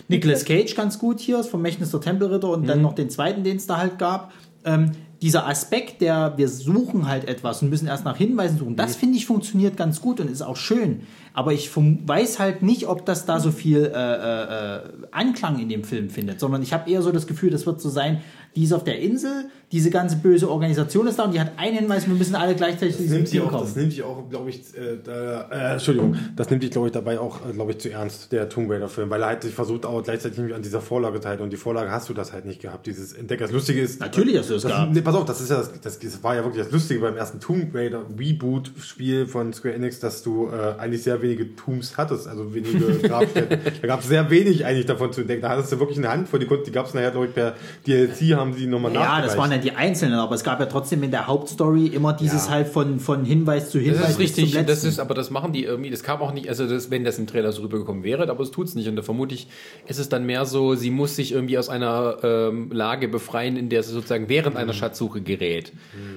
Nicolas 0.08 0.44
Cage 0.44 0.74
ganz 0.74 0.98
gut 0.98 1.20
hier, 1.20 1.36
vom 1.38 1.50
Vermächtnis 1.50 1.92
der 1.92 2.00
Tempelritter 2.00 2.48
und 2.48 2.66
dann 2.66 2.82
noch 2.82 2.94
den 2.94 3.10
zweiten, 3.10 3.44
den 3.44 3.58
es 3.58 3.66
da 3.66 3.76
halt 3.76 3.98
gab. 3.98 4.32
Ähm, 4.64 4.92
dieser 5.22 5.46
Aspekt, 5.46 6.00
der 6.00 6.34
wir 6.36 6.48
suchen 6.48 7.08
halt 7.08 7.26
etwas 7.26 7.62
und 7.62 7.70
müssen 7.70 7.88
erst 7.88 8.04
nach 8.04 8.16
Hinweisen 8.16 8.58
suchen, 8.58 8.76
das 8.76 8.96
finde 8.96 9.16
ich 9.16 9.26
funktioniert 9.26 9.76
ganz 9.76 10.00
gut 10.00 10.20
und 10.20 10.30
ist 10.30 10.42
auch 10.42 10.56
schön. 10.56 11.00
Aber 11.36 11.52
ich 11.52 11.70
weiß 11.76 12.38
halt 12.38 12.62
nicht, 12.62 12.86
ob 12.88 13.04
das 13.04 13.26
da 13.26 13.40
so 13.40 13.50
viel 13.50 13.84
äh, 13.84 13.88
äh, 13.90 14.76
äh, 14.76 14.80
Anklang 15.10 15.58
in 15.58 15.68
dem 15.68 15.84
Film 15.84 16.08
findet, 16.08 16.40
sondern 16.40 16.62
ich 16.62 16.72
habe 16.72 16.90
eher 16.90 17.02
so 17.02 17.12
das 17.12 17.26
Gefühl, 17.26 17.50
das 17.50 17.66
wird 17.66 17.78
so 17.78 17.90
sein, 17.90 18.22
die 18.56 18.64
ist 18.64 18.72
auf 18.72 18.84
der 18.84 18.98
Insel, 19.00 19.50
diese 19.70 19.90
ganze 19.90 20.16
böse 20.16 20.50
Organisation 20.50 21.06
ist 21.06 21.18
da 21.18 21.24
und 21.24 21.34
die 21.34 21.40
hat 21.40 21.52
einen 21.58 21.76
Hinweis, 21.76 22.06
wir 22.08 22.14
müssen 22.14 22.34
alle 22.36 22.54
gleichzeitig 22.54 22.96
Das 22.96 23.06
nimmt, 23.08 23.28
sich 23.28 23.38
auch, 23.42 23.50
kommen. 23.50 23.64
das 23.64 23.76
nimmt 23.76 23.90
sich 23.92 24.02
auch, 24.02 24.30
glaube 24.30 24.48
ich, 24.48 24.60
äh, 24.74 24.96
da, 25.04 25.42
äh, 25.50 25.72
Entschuldigung, 25.74 26.16
das 26.36 26.48
nimmt 26.48 26.62
sich, 26.62 26.70
glaube 26.70 26.86
ich, 26.86 26.92
dabei 26.94 27.20
auch, 27.20 27.46
äh, 27.46 27.52
glaube 27.52 27.72
ich, 27.72 27.78
zu 27.78 27.90
ernst, 27.90 28.32
der 28.32 28.48
Tomb 28.48 28.70
Raider-Film, 28.70 29.10
weil 29.10 29.20
er 29.20 29.26
halt 29.28 29.42
sich 29.42 29.52
versucht, 29.52 29.84
auch 29.84 30.02
gleichzeitig 30.02 30.54
an 30.54 30.62
dieser 30.62 30.80
Vorlage 30.80 31.20
zu 31.20 31.28
halten 31.28 31.42
und 31.42 31.52
die 31.52 31.58
Vorlage 31.58 31.90
hast 31.90 32.08
du 32.08 32.14
das 32.14 32.32
halt 32.32 32.46
nicht 32.46 32.62
gehabt, 32.62 32.86
dieses 32.86 33.12
Entdecker. 33.12 33.44
Das 33.44 33.52
Lustige 33.52 33.82
ist, 33.82 34.00
Natürlich 34.00 34.38
hast 34.38 34.48
du 34.48 34.54
das 34.54 34.62
gehabt. 34.62 34.94
Nee, 34.94 35.02
pass 35.02 35.14
auf, 35.14 35.26
das 35.26 35.42
ist 35.42 35.50
ja 35.50 35.58
das, 35.58 35.78
das, 35.82 35.98
das 35.98 36.22
war 36.24 36.34
ja 36.34 36.42
wirklich 36.42 36.62
das 36.64 36.72
Lustige 36.72 37.00
beim 37.00 37.16
ersten 37.16 37.40
Tomb 37.40 37.74
Raider 37.74 38.04
Reboot-Spiel 38.18 39.26
von 39.26 39.52
Square 39.52 39.74
Enix, 39.74 40.00
dass 40.00 40.22
du 40.22 40.48
äh, 40.48 40.78
eigentlich 40.78 41.02
sehr 41.02 41.20
wenige 41.26 41.54
Tombs 41.56 41.96
hattest, 41.96 42.28
also 42.28 42.54
wenige 42.54 42.78
Grabstätten. 43.08 43.60
da 43.82 43.86
gab 43.86 44.00
es 44.00 44.08
sehr 44.08 44.30
wenig 44.30 44.64
eigentlich 44.64 44.86
davon 44.86 45.12
zu 45.12 45.22
entdecken. 45.22 45.42
Da 45.42 45.50
hattest 45.50 45.72
du 45.72 45.78
wirklich 45.78 45.98
eine 45.98 46.08
Handvoll, 46.08 46.40
die, 46.40 46.48
die 46.64 46.72
gab 46.72 46.86
es 46.86 46.94
nachher, 46.94 47.10
glaube 47.10 47.26
ich, 47.26 47.34
per 47.34 47.54
DLC 47.86 48.36
haben 48.36 48.52
sie 48.54 48.66
nochmal 48.66 48.92
Ja, 48.94 49.20
das 49.20 49.36
waren 49.36 49.50
ja 49.50 49.58
die 49.58 49.72
Einzelnen, 49.72 50.18
aber 50.18 50.34
es 50.34 50.44
gab 50.44 50.60
ja 50.60 50.66
trotzdem 50.66 51.02
in 51.02 51.10
der 51.10 51.26
Hauptstory 51.26 51.86
immer 51.86 52.12
dieses 52.12 52.46
Ja. 52.46 52.52
halt 52.52 52.68
von, 52.68 53.00
von 53.00 53.24
Hinweis 53.24 53.70
zu 53.70 53.78
Hinweis 53.78 54.00
Das 54.00 54.10
ist 54.10 54.18
bis 54.18 54.34
zum 54.34 54.44
richtig, 54.44 54.66
das 54.66 54.84
ist, 54.84 55.00
aber 55.00 55.14
das 55.14 55.30
machen 55.30 55.52
die 55.52 55.64
irgendwie, 55.64 55.90
das 55.90 56.02
kam 56.02 56.20
auch 56.20 56.32
nicht, 56.32 56.48
also 56.48 56.66
das, 56.66 56.90
wenn 56.90 57.04
das 57.04 57.18
im 57.18 57.26
Trailer 57.26 57.52
so 57.52 57.62
rübergekommen 57.62 58.02
wäre, 58.04 58.28
aber 58.28 58.42
es 58.42 58.50
tut's 58.50 58.74
nicht. 58.74 58.88
Und 58.88 58.96
da 58.96 59.02
vermute 59.02 59.34
ich, 59.34 59.48
ist 59.86 59.98
es 59.98 60.08
dann 60.08 60.24
mehr 60.26 60.44
so, 60.44 60.74
sie 60.74 60.90
muss 60.90 61.16
sich 61.16 61.32
irgendwie 61.32 61.58
aus 61.58 61.68
einer 61.68 62.18
ähm, 62.22 62.70
Lage 62.70 63.08
befreien, 63.08 63.56
in 63.56 63.68
der 63.68 63.82
sie 63.82 63.92
sozusagen 63.92 64.28
während 64.28 64.56
einer 64.56 64.72
Schatzsuche 64.72 65.20
gerät. 65.20 65.72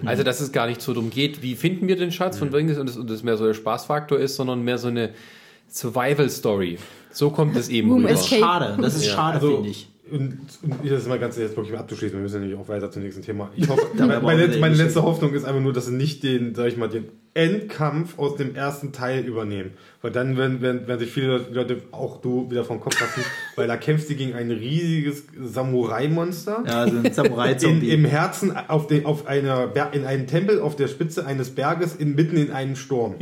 Also, 0.06 0.23
dass 0.23 0.40
es 0.40 0.52
gar 0.52 0.68
nicht 0.68 0.81
so 0.81 0.94
darum 0.94 1.10
geht, 1.10 1.41
wie 1.41 1.56
finden 1.56 1.88
wir 1.88 1.95
den 1.95 2.11
Schatz 2.11 2.38
von 2.38 2.53
wegen 2.53 2.69
und 2.77 2.88
das, 2.88 2.98
und 2.98 3.10
das 3.10 3.23
mehr 3.23 3.38
so 3.38 3.45
der 3.45 3.53
Spaßfaktor 3.53 4.19
ist, 4.19 4.36
sondern 4.36 4.64
mehr 4.64 4.77
so 4.77 4.88
eine 4.88 4.98
Survival-Story. 5.69 6.77
So 7.11 7.30
kommt 7.31 7.55
es 7.55 7.69
eben 7.69 7.89
Room 7.89 7.99
rüber. 7.99 8.09
das 8.09 8.21
ist 8.21 8.39
schade, 8.39 8.77
das 8.81 8.95
ist 8.95 9.05
Ja, 9.05 9.13
schade, 9.13 9.35
also, 9.35 9.55
finde 9.55 9.69
ich. 9.69 9.88
Und, 10.11 10.40
und 10.61 10.76
ich 10.84 10.90
das 10.90 11.07
mal 11.07 11.19
ganz 11.19 11.38
jetzt 11.38 11.56
wirklich 11.56 11.73
mal 11.73 11.80
abzuschließen, 11.80 12.18
wir 12.18 12.23
müssen 12.23 12.41
nämlich 12.41 12.57
auch 12.57 12.68
weiter 12.68 12.91
zum 12.91 13.03
nächsten 13.03 13.22
Thema. 13.22 13.52
Ich 13.56 13.68
hoffe, 13.68 13.88
meine, 13.98 14.22
meine, 14.22 14.57
meine 14.57 14.76
letzte 14.76 15.03
Hoffnung 15.03 15.34
ist 15.34 15.45
einfach 15.45 15.61
nur, 15.61 15.73
dass 15.73 15.86
sie 15.88 15.94
nicht 15.94 16.23
den, 16.23 16.56
sag 16.56 16.68
ich 16.68 16.77
mal, 16.77 16.90
den 16.90 17.06
Endkampf 17.34 18.18
aus 18.18 18.36
dem 18.36 18.56
ersten 18.56 18.91
Teil 18.91 19.23
übernehmen. 19.23 19.72
Weil 20.02 20.11
dann 20.11 20.36
werden, 20.36 20.61
werden, 20.61 20.88
werden 20.88 20.99
sich 20.99 21.11
viele 21.11 21.38
Leute, 21.52 21.81
auch 21.91 22.22
du, 22.22 22.49
wieder 22.49 22.64
vom 22.64 22.80
Kopf 22.80 22.99
lassen, 22.99 23.23
weil 23.56 23.68
da 23.68 23.77
kämpft 23.77 24.07
sie 24.07 24.15
gegen 24.15 24.34
ein 24.34 24.49
riesiges 24.52 25.23
Samurai-Monster. 25.40 26.64
Ja, 26.65 26.88
so 26.88 26.98
ein 26.98 27.14
samurai 27.14 27.52
In, 27.53 27.60
zombie 27.60 27.90
Im 27.91 28.06
Herzen 28.06 28.56
auf 28.56 28.88
den, 28.88 29.06
auf 29.06 29.27
einer, 29.27 29.72
in 29.94 30.06
einem 30.06 30.27
Tempel 30.27 30.60
auf 30.60 30.76
der 30.76 30.88
Spitze 30.88 31.26
eines 31.26 31.52
Berges 31.52 31.95
in, 31.95 32.15
mitten 32.15 32.38
in 32.38 32.52
einem 32.52 32.76
Sturm. 32.76 33.15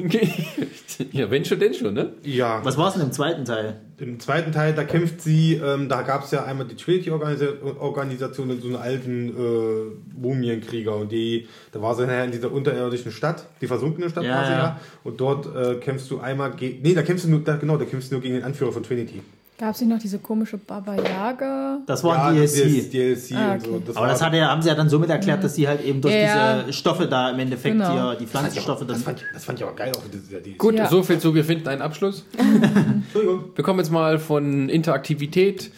ja, 1.12 1.30
wenn 1.30 1.46
schon, 1.46 1.60
denn 1.60 1.74
schon, 1.74 1.94
ne? 1.94 2.14
Ja. 2.24 2.62
Was 2.64 2.78
war 2.78 2.88
es 2.88 2.94
denn 2.94 3.04
im 3.04 3.12
zweiten 3.12 3.46
Teil? 3.46 3.82
Im 4.00 4.20
zweiten 4.20 4.52
Teil, 4.52 4.74
da 4.74 4.84
kämpft 4.84 5.22
sie, 5.22 5.56
ähm, 5.56 5.90
da 5.90 6.04
gab 6.04 6.24
es 6.24 6.30
ja 6.30 6.46
einmal 6.46 6.68
die 6.68 6.76
Trinity-Organisation 6.76 8.52
und 8.52 8.62
so 8.62 8.68
einen 8.68 8.76
alten 8.76 9.30
äh, 9.30 10.20
Mumienkrieger 10.22 10.96
und 10.96 11.12
die, 11.12 11.48
da 11.72 11.82
war 11.82 11.96
sie 11.96 12.04
nachher 12.04 12.26
in 12.26 12.32
dieser 12.32 12.52
unterirdischen 12.52 13.12
Stadt, 13.12 13.48
die 13.60 13.66
versunkene 13.66 14.08
Stadt 14.12 14.24
Ja, 14.24 14.36
war 14.36 14.46
sie 14.46 14.52
ja. 14.52 14.58
ja, 14.58 14.82
und 15.04 15.20
dort 15.20 15.48
äh, 15.56 15.76
kämpfst 15.80 16.12
du 16.12 16.20
einmal 16.20 16.52
gegen, 16.52 16.84
nee, 16.84 16.94
da 16.94 17.02
kämpfst 17.02 17.26
du 17.26 17.32
nur, 17.32 17.40
da, 17.40 17.56
genau, 17.56 17.76
da 17.78 17.86
kämpfst 17.86 18.12
du 18.12 18.16
nur 18.16 18.22
gegen 18.22 18.36
den 18.36 18.44
Anführer 18.44 18.72
von 18.72 18.84
Trinity. 18.84 19.24
Gab 19.60 19.74
es 19.74 19.82
nicht 19.82 19.90
noch 19.90 19.98
diese 19.98 20.20
komische 20.20 20.60
Baba 20.60 20.96
Yaga? 20.96 21.80
Das 21.88 22.04
war 22.04 22.32
das 22.32 22.54
DLC. 22.54 22.92
DLC 22.92 23.32
Ah, 23.36 23.54
und 23.54 23.64
so. 23.66 23.72
okay. 23.72 23.82
Das 23.88 23.96
Aber 23.96 24.06
war, 24.06 24.14
das 24.14 24.22
hat 24.22 24.34
ja, 24.36 24.50
haben 24.50 24.62
sie 24.62 24.68
ja 24.70 24.76
dann 24.76 24.88
somit 24.88 25.10
erklärt, 25.10 25.44
dass 25.44 25.56
sie 25.56 25.68
halt 25.68 25.84
eben 25.84 26.00
durch 26.00 26.14
Ja, 26.14 26.20
ja. 26.20 26.60
diese 26.62 26.74
Stoffe 26.74 27.08
da 27.08 27.32
im 27.32 27.40
Endeffekt 27.40 27.74
Genau. 27.76 27.92
hier, 27.92 28.18
die 28.20 28.28
Pflanzenstoffe, 28.28 28.82
das, 28.82 28.88
dann 28.88 28.98
fand, 28.98 29.20
ich- 29.22 29.26
das 29.34 29.46
fand 29.46 29.58
ich 29.60 29.66
aber 29.66 29.76
geil 29.76 29.92
auch 29.98 30.06
in 30.06 30.12
dieser 30.12 30.42
DLC. 30.42 30.58
Gut, 30.60 30.76
Ja. 30.76 30.88
so 30.88 31.02
viel 31.02 31.18
zu, 31.18 31.34
wir 31.34 31.44
finden 31.44 31.68
einen 31.70 31.82
Abschluss. 31.82 32.24
Entschuldigung. 32.38 33.46
Wir 33.56 33.64
kommen 33.64 33.80
jetzt 33.80 33.92
mal 33.92 34.20
von 34.20 34.70
Interaktivität 34.70 35.72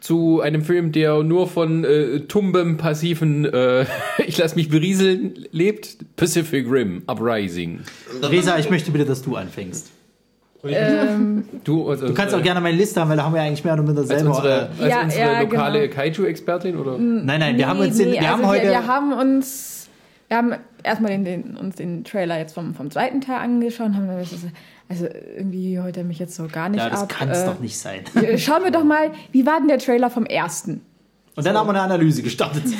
zu 0.00 0.40
einem 0.40 0.62
Film, 0.62 0.92
der 0.92 1.22
nur 1.24 1.48
von 1.48 1.82
äh, 1.82 2.20
tumbem, 2.20 2.76
passiven, 2.76 3.46
äh, 3.46 3.84
ich 4.26 4.38
lasse 4.38 4.54
mich 4.54 4.68
berieseln, 4.68 5.46
lebt. 5.50 5.96
Pacific 6.14 6.70
Rim, 6.70 7.02
Uprising. 7.08 7.80
Resa, 8.22 8.58
ich 8.58 8.70
möchte 8.70 8.92
bitte, 8.92 9.06
dass 9.06 9.22
du 9.22 9.34
anfängst. 9.34 9.90
Ähm, 10.66 11.44
Du, 11.64 11.88
also, 11.88 12.06
Du 12.06 12.14
kannst 12.14 12.34
auch 12.34 12.42
gerne 12.42 12.60
meine 12.60 12.76
Liste 12.76 13.00
haben, 13.00 13.10
weil 13.10 13.16
da 13.16 13.24
haben 13.24 13.34
wir 13.34 13.42
eigentlich 13.42 13.64
mehr 13.64 13.74
oder 13.74 13.82
minder 13.82 14.00
als 14.00 14.08
selber. 14.08 14.30
unsere, 14.30 14.48
äh, 14.78 14.82
als 14.82 14.90
Ja, 14.92 15.02
unsere 15.02 15.32
ja, 15.32 15.40
lokale 15.40 15.80
genau. 15.88 15.94
Kaiju-Expertin 15.94 16.76
oder? 16.76 16.98
nein, 16.98 17.40
nein, 17.40 17.56
wir 17.56 17.68
haben 17.68 17.80
uns 17.80 17.96
den, 17.96 18.10
nee, 18.10 18.20
wir 18.20 18.28
haben 18.30 18.40
also 18.44 18.52
heute. 18.54 18.68
Wir, 18.68 18.86
haben 18.86 19.12
uns, 19.12 19.88
wir 20.28 20.36
haben 20.36 20.54
erstmal 20.82 21.10
den, 21.12 21.24
den, 21.24 21.56
uns 21.56 21.76
den 21.76 22.04
Trailer 22.04 22.38
jetzt 22.38 22.54
vom, 22.54 22.74
vom 22.74 22.90
zweiten 22.90 23.20
Teil 23.20 23.36
angeschaut 23.36 23.86
und 23.86 23.96
haben 23.96 24.06
dann 24.08 24.18
gesagt, 24.18 24.42
also 24.88 25.06
irgendwie 25.36 25.80
heute 25.80 26.04
mich 26.04 26.18
jetzt 26.18 26.36
so 26.36 26.46
gar 26.50 26.68
nicht 26.68 26.80
ja, 26.82 26.90
das 26.90 27.02
ab. 27.04 27.08
kann 27.08 27.30
es 27.30 27.42
äh, 27.42 27.46
doch 27.46 27.58
nicht 27.60 27.78
sein. 27.78 28.00
Schauen 28.36 28.64
wir 28.64 28.70
doch 28.70 28.84
mal, 28.84 29.10
wie 29.32 29.46
war 29.46 29.58
denn 29.58 29.68
der 29.68 29.78
Trailer 29.78 30.10
vom 30.10 30.26
ersten? 30.26 30.82
Und 31.36 31.44
dann 31.46 31.56
haben 31.56 31.66
wir 31.66 31.70
eine 31.70 31.80
Analyse 31.82 32.22
gestartet. 32.22 32.62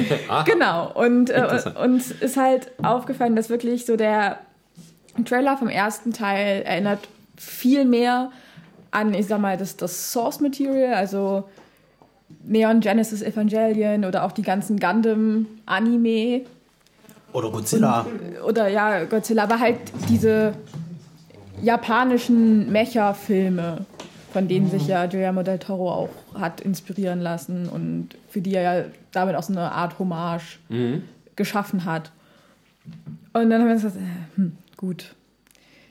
Genau. 0.46 0.90
Und 0.94 1.30
äh, 1.30 1.46
uns 1.82 2.10
ist 2.12 2.36
halt 2.36 2.70
aufgefallen, 2.82 3.36
dass 3.36 3.50
wirklich 3.50 3.84
so 3.84 3.96
der 3.96 4.38
Trailer 5.24 5.56
vom 5.56 5.68
ersten 5.68 6.12
Teil 6.12 6.62
erinnert 6.62 7.00
viel 7.40 7.84
mehr 7.84 8.30
an, 8.90 9.14
ich 9.14 9.26
sag 9.26 9.40
mal, 9.40 9.56
das, 9.56 9.76
das 9.76 10.12
Source 10.12 10.40
Material, 10.40 10.94
also 10.94 11.44
Neon 12.44 12.80
Genesis 12.80 13.22
Evangelion 13.22 14.04
oder 14.04 14.24
auch 14.24 14.32
die 14.32 14.42
ganzen 14.42 14.78
Gundam-Anime 14.78 16.42
Oder 17.32 17.50
Godzilla. 17.50 18.06
oder 18.46 18.68
ja, 18.68 19.04
Godzilla, 19.04 19.44
aber 19.44 19.58
halt 19.58 19.78
diese 20.08 20.52
japanischen 21.62 22.70
Mecha-Filme, 22.70 23.86
von 24.32 24.46
denen 24.46 24.70
sich 24.70 24.86
ja 24.86 25.06
Guillermo 25.06 25.42
del 25.42 25.58
Toro 25.58 25.90
auch 25.92 26.08
hat 26.34 26.60
inspirieren 26.60 27.20
lassen 27.20 27.68
und 27.68 28.10
für 28.28 28.40
die 28.40 28.54
er 28.54 28.62
ja 28.62 28.84
damit 29.12 29.34
auch 29.34 29.42
so 29.42 29.52
eine 29.52 29.72
Art 29.72 29.98
Hommage 29.98 30.58
geschaffen 31.36 31.84
hat. 31.84 32.12
Und 33.32 33.50
dann 33.50 33.60
haben 33.60 33.66
wir 33.68 33.74
uns 33.74 33.82
gesagt, 33.82 34.00
äh, 34.02 34.36
hm, 34.36 34.56
gut, 34.76 35.14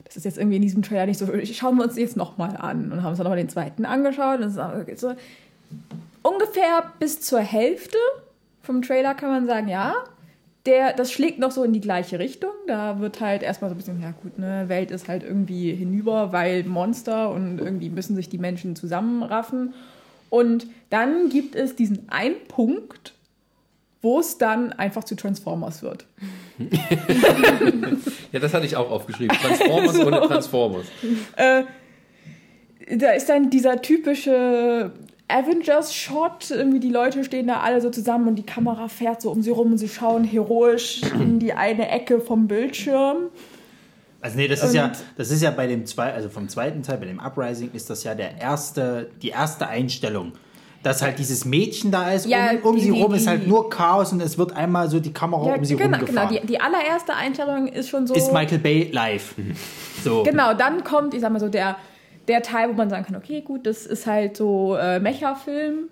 das 0.10 0.18
ist 0.18 0.26
jetzt 0.26 0.38
irgendwie 0.40 0.58
in 0.58 0.64
diesem 0.64 0.82
Trailer 0.82 1.06
nicht 1.06 1.20
so, 1.20 1.28
schauen 1.46 1.78
wir 1.78 1.84
uns 1.84 1.96
jetzt 1.96 2.18
nochmal 2.18 2.58
an 2.58 2.92
und 2.92 3.04
haben 3.04 3.10
uns 3.10 3.18
dann 3.18 3.26
nochmal 3.26 3.38
den 3.38 3.50
zweiten 3.50 3.86
angeschaut. 3.86 4.40
Und 4.40 4.48
ist 4.88 5.00
so 5.02 5.14
ungefähr 6.24 6.92
bis 7.00 7.22
zur 7.22 7.40
Hälfte 7.40 7.98
vom 8.64 8.82
Trailer 8.82 9.14
kann 9.14 9.30
man 9.30 9.48
sagen, 9.48 9.68
ja, 9.68 9.94
der, 10.66 10.94
das 10.94 11.12
schlägt 11.12 11.40
noch 11.40 11.52
so 11.52 11.64
in 11.64 11.74
die 11.74 11.82
gleiche 11.82 12.20
Richtung. 12.20 12.52
Da 12.68 13.00
wird 13.00 13.22
halt 13.22 13.44
erstmal 13.44 13.70
so 13.70 13.76
ein 13.76 13.78
bisschen, 13.78 14.02
ja 14.02 14.12
gut, 14.12 14.38
ne, 14.38 14.66
Welt 14.68 14.92
ist 14.92 15.08
halt 15.08 15.24
irgendwie 15.24 15.74
hinüber, 15.74 16.32
weil 16.34 16.64
Monster 16.64 17.32
und 17.32 17.60
irgendwie 17.60 17.90
müssen 17.90 18.16
sich 18.16 18.30
die 18.30 18.38
Menschen 18.38 18.76
zusammenraffen. 18.76 19.74
Und 20.30 20.68
dann 20.90 21.30
gibt 21.30 21.56
es 21.56 21.76
diesen 21.76 22.10
einen 22.10 22.36
Punkt, 22.48 23.14
wo 24.02 24.20
es 24.20 24.38
dann 24.38 24.72
einfach 24.74 25.04
zu 25.04 25.16
Transformers 25.16 25.82
wird. 25.82 26.06
Ja, 28.32 28.40
das 28.40 28.54
hatte 28.54 28.68
ich 28.68 28.76
auch 28.76 28.92
aufgeschrieben. 28.92 29.36
Transformers 29.36 29.94
So. 29.96 30.06
ohne 30.06 30.22
Transformers. 30.22 30.86
Da 31.36 33.12
ist 33.12 33.28
dann 33.28 33.50
dieser 33.50 33.82
typische 33.82 34.92
Avengers-Shot, 35.28 36.52
irgendwie 36.52 36.80
die 36.80 36.90
Leute 36.90 37.24
stehen 37.24 37.48
da 37.48 37.60
alle 37.62 37.82
so 37.82 37.90
zusammen 37.90 38.28
und 38.28 38.36
die 38.36 38.46
Kamera 38.46 38.88
fährt 38.88 39.22
so 39.22 39.32
um 39.32 39.42
sie 39.42 39.52
rum 39.52 39.72
und 39.72 39.78
sie 39.78 39.88
schauen 39.90 40.24
heroisch 40.24 41.02
in 41.14 41.40
die 41.40 41.54
eine 41.54 41.90
Ecke 41.90 42.20
vom 42.20 42.48
Bildschirm. 42.48 43.30
Also 44.22 44.38
nee, 44.38 44.48
das 44.48 44.64
ist 44.64 44.74
ja, 44.74 44.92
das 45.16 45.32
ist 45.32 45.42
ja 45.42 45.52
bei 45.52 45.68
dem 45.68 45.86
zwei, 45.86 46.14
also 46.14 46.30
vom 46.30 46.50
zweiten 46.50 46.84
Teil, 46.84 46.98
bei 46.98 47.06
dem 47.06 47.20
Uprising, 47.20 47.72
ist 47.74 47.90
das 47.90 48.04
ja 48.04 48.16
der 48.16 48.38
erste, 48.40 49.10
die 49.22 49.30
erste 49.30 49.68
Einstellung. 49.68 50.34
Dass 50.82 51.02
halt 51.02 51.20
dieses 51.20 51.44
Mädchen 51.44 51.92
da 51.92 52.12
ist, 52.12 52.26
Ja, 52.26 52.52
um, 52.52 52.70
um 52.70 52.76
die- 52.76 52.82
sie 52.84 52.92
die- 52.92 53.02
rum 53.02 53.14
ist 53.14 53.26
die- 53.26 53.30
halt 53.30 53.48
nur 53.48 53.70
Chaos 53.70 54.14
und 54.14 54.22
es 54.22 54.38
wird 54.38 54.56
einmal 54.56 54.90
so 54.90 55.00
die 55.02 55.12
Kamera 55.12 55.48
Ja, 55.48 55.56
um 55.56 55.66
sie 55.66 55.76
genau, 55.76 55.90
genau. 55.98 56.06
rumgefahren. 56.06 56.38
Die, 56.42 56.48
die 56.48 56.62
allererste 56.62 57.14
Einstellung 57.14 57.68
ist 57.68 57.90
schon 57.90 58.08
so. 58.08 58.14
ist 58.14 58.32
Michael 58.32 58.60
Bay 58.60 58.90
live. 58.92 59.36
So. 60.04 60.24
Genau, 60.24 60.54
dann 60.54 60.86
kommt, 60.86 61.14
ich 61.14 61.20
sag 61.20 61.30
mal 61.34 61.42
so, 61.42 61.50
der, 61.50 61.76
der 62.30 62.42
Teil, 62.42 62.70
wo 62.70 62.74
man 62.74 62.90
sagen 62.90 63.04
kann, 63.06 63.18
okay, 63.18 63.42
gut, 63.42 63.66
das 63.66 63.86
ist 63.86 64.08
halt 64.08 64.38
so 64.38 64.78
äh, 64.78 64.98
Mecha-Film. 65.02 65.90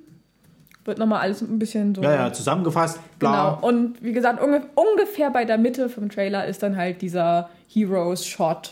Wird 0.85 0.97
nochmal 0.99 1.19
alles 1.19 1.41
ein 1.41 1.59
bisschen 1.59 1.93
so. 1.93 2.01
Ja, 2.01 2.13
ja, 2.15 2.31
zusammengefasst, 2.31 2.99
bla. 3.19 3.55
Genau. 3.59 3.67
Und 3.67 4.01
wie 4.01 4.13
gesagt, 4.13 4.41
unge 4.41 4.61
ungefähr 4.75 5.29
bei 5.31 5.43
der 5.43 5.57
Mitte 5.57 5.89
vom 5.89 6.07
Trailer 6.09 6.45
ist 6.45 6.63
dann 6.63 6.77
halt 6.77 7.01
dieser 7.01 7.49
Heroes-Shot. 7.73 8.71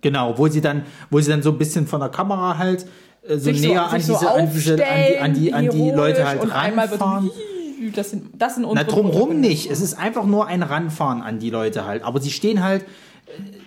Genau, 0.00 0.36
wo 0.36 0.48
sie 0.48 0.60
dann, 0.60 0.84
wo 1.10 1.20
sie 1.20 1.30
dann 1.30 1.42
so 1.42 1.50
ein 1.50 1.58
bisschen 1.58 1.86
von 1.86 2.00
der 2.00 2.08
Kamera 2.08 2.58
halt 2.58 2.82
äh, 2.82 2.86
so 3.28 3.38
Sich 3.38 3.62
so- 3.62 3.68
näher 3.68 3.82
an, 3.88 4.00
sich 4.00 4.06
so 4.06 4.14
diese, 4.14 4.30
an, 4.30 4.50
diese, 4.52 4.72
an 4.72 4.78
die, 4.78 5.18
an 5.18 5.34
die, 5.34 5.52
an 5.54 5.70
die 5.70 5.90
Leute 5.90 6.26
halt 6.26 6.50
einmal 6.50 6.90
wird 6.90 7.00
so, 7.00 7.04
ranfahren. 7.06 7.30
Das 7.94 8.10
sind, 8.10 8.30
das 8.40 8.54
sind 8.54 8.62
Na, 8.62 8.68
unsere 8.70 8.86
drumrum 8.88 9.10
Protagonisten. 9.12 9.40
nicht. 9.40 9.70
Es 9.70 9.80
ist 9.80 9.94
einfach 9.98 10.24
nur 10.24 10.46
ein 10.46 10.62
Ranfahren 10.62 11.20
an 11.22 11.38
die 11.40 11.50
Leute 11.50 11.84
halt. 11.84 12.04
Aber 12.04 12.20
sie 12.20 12.30
stehen 12.30 12.62
halt 12.62 12.84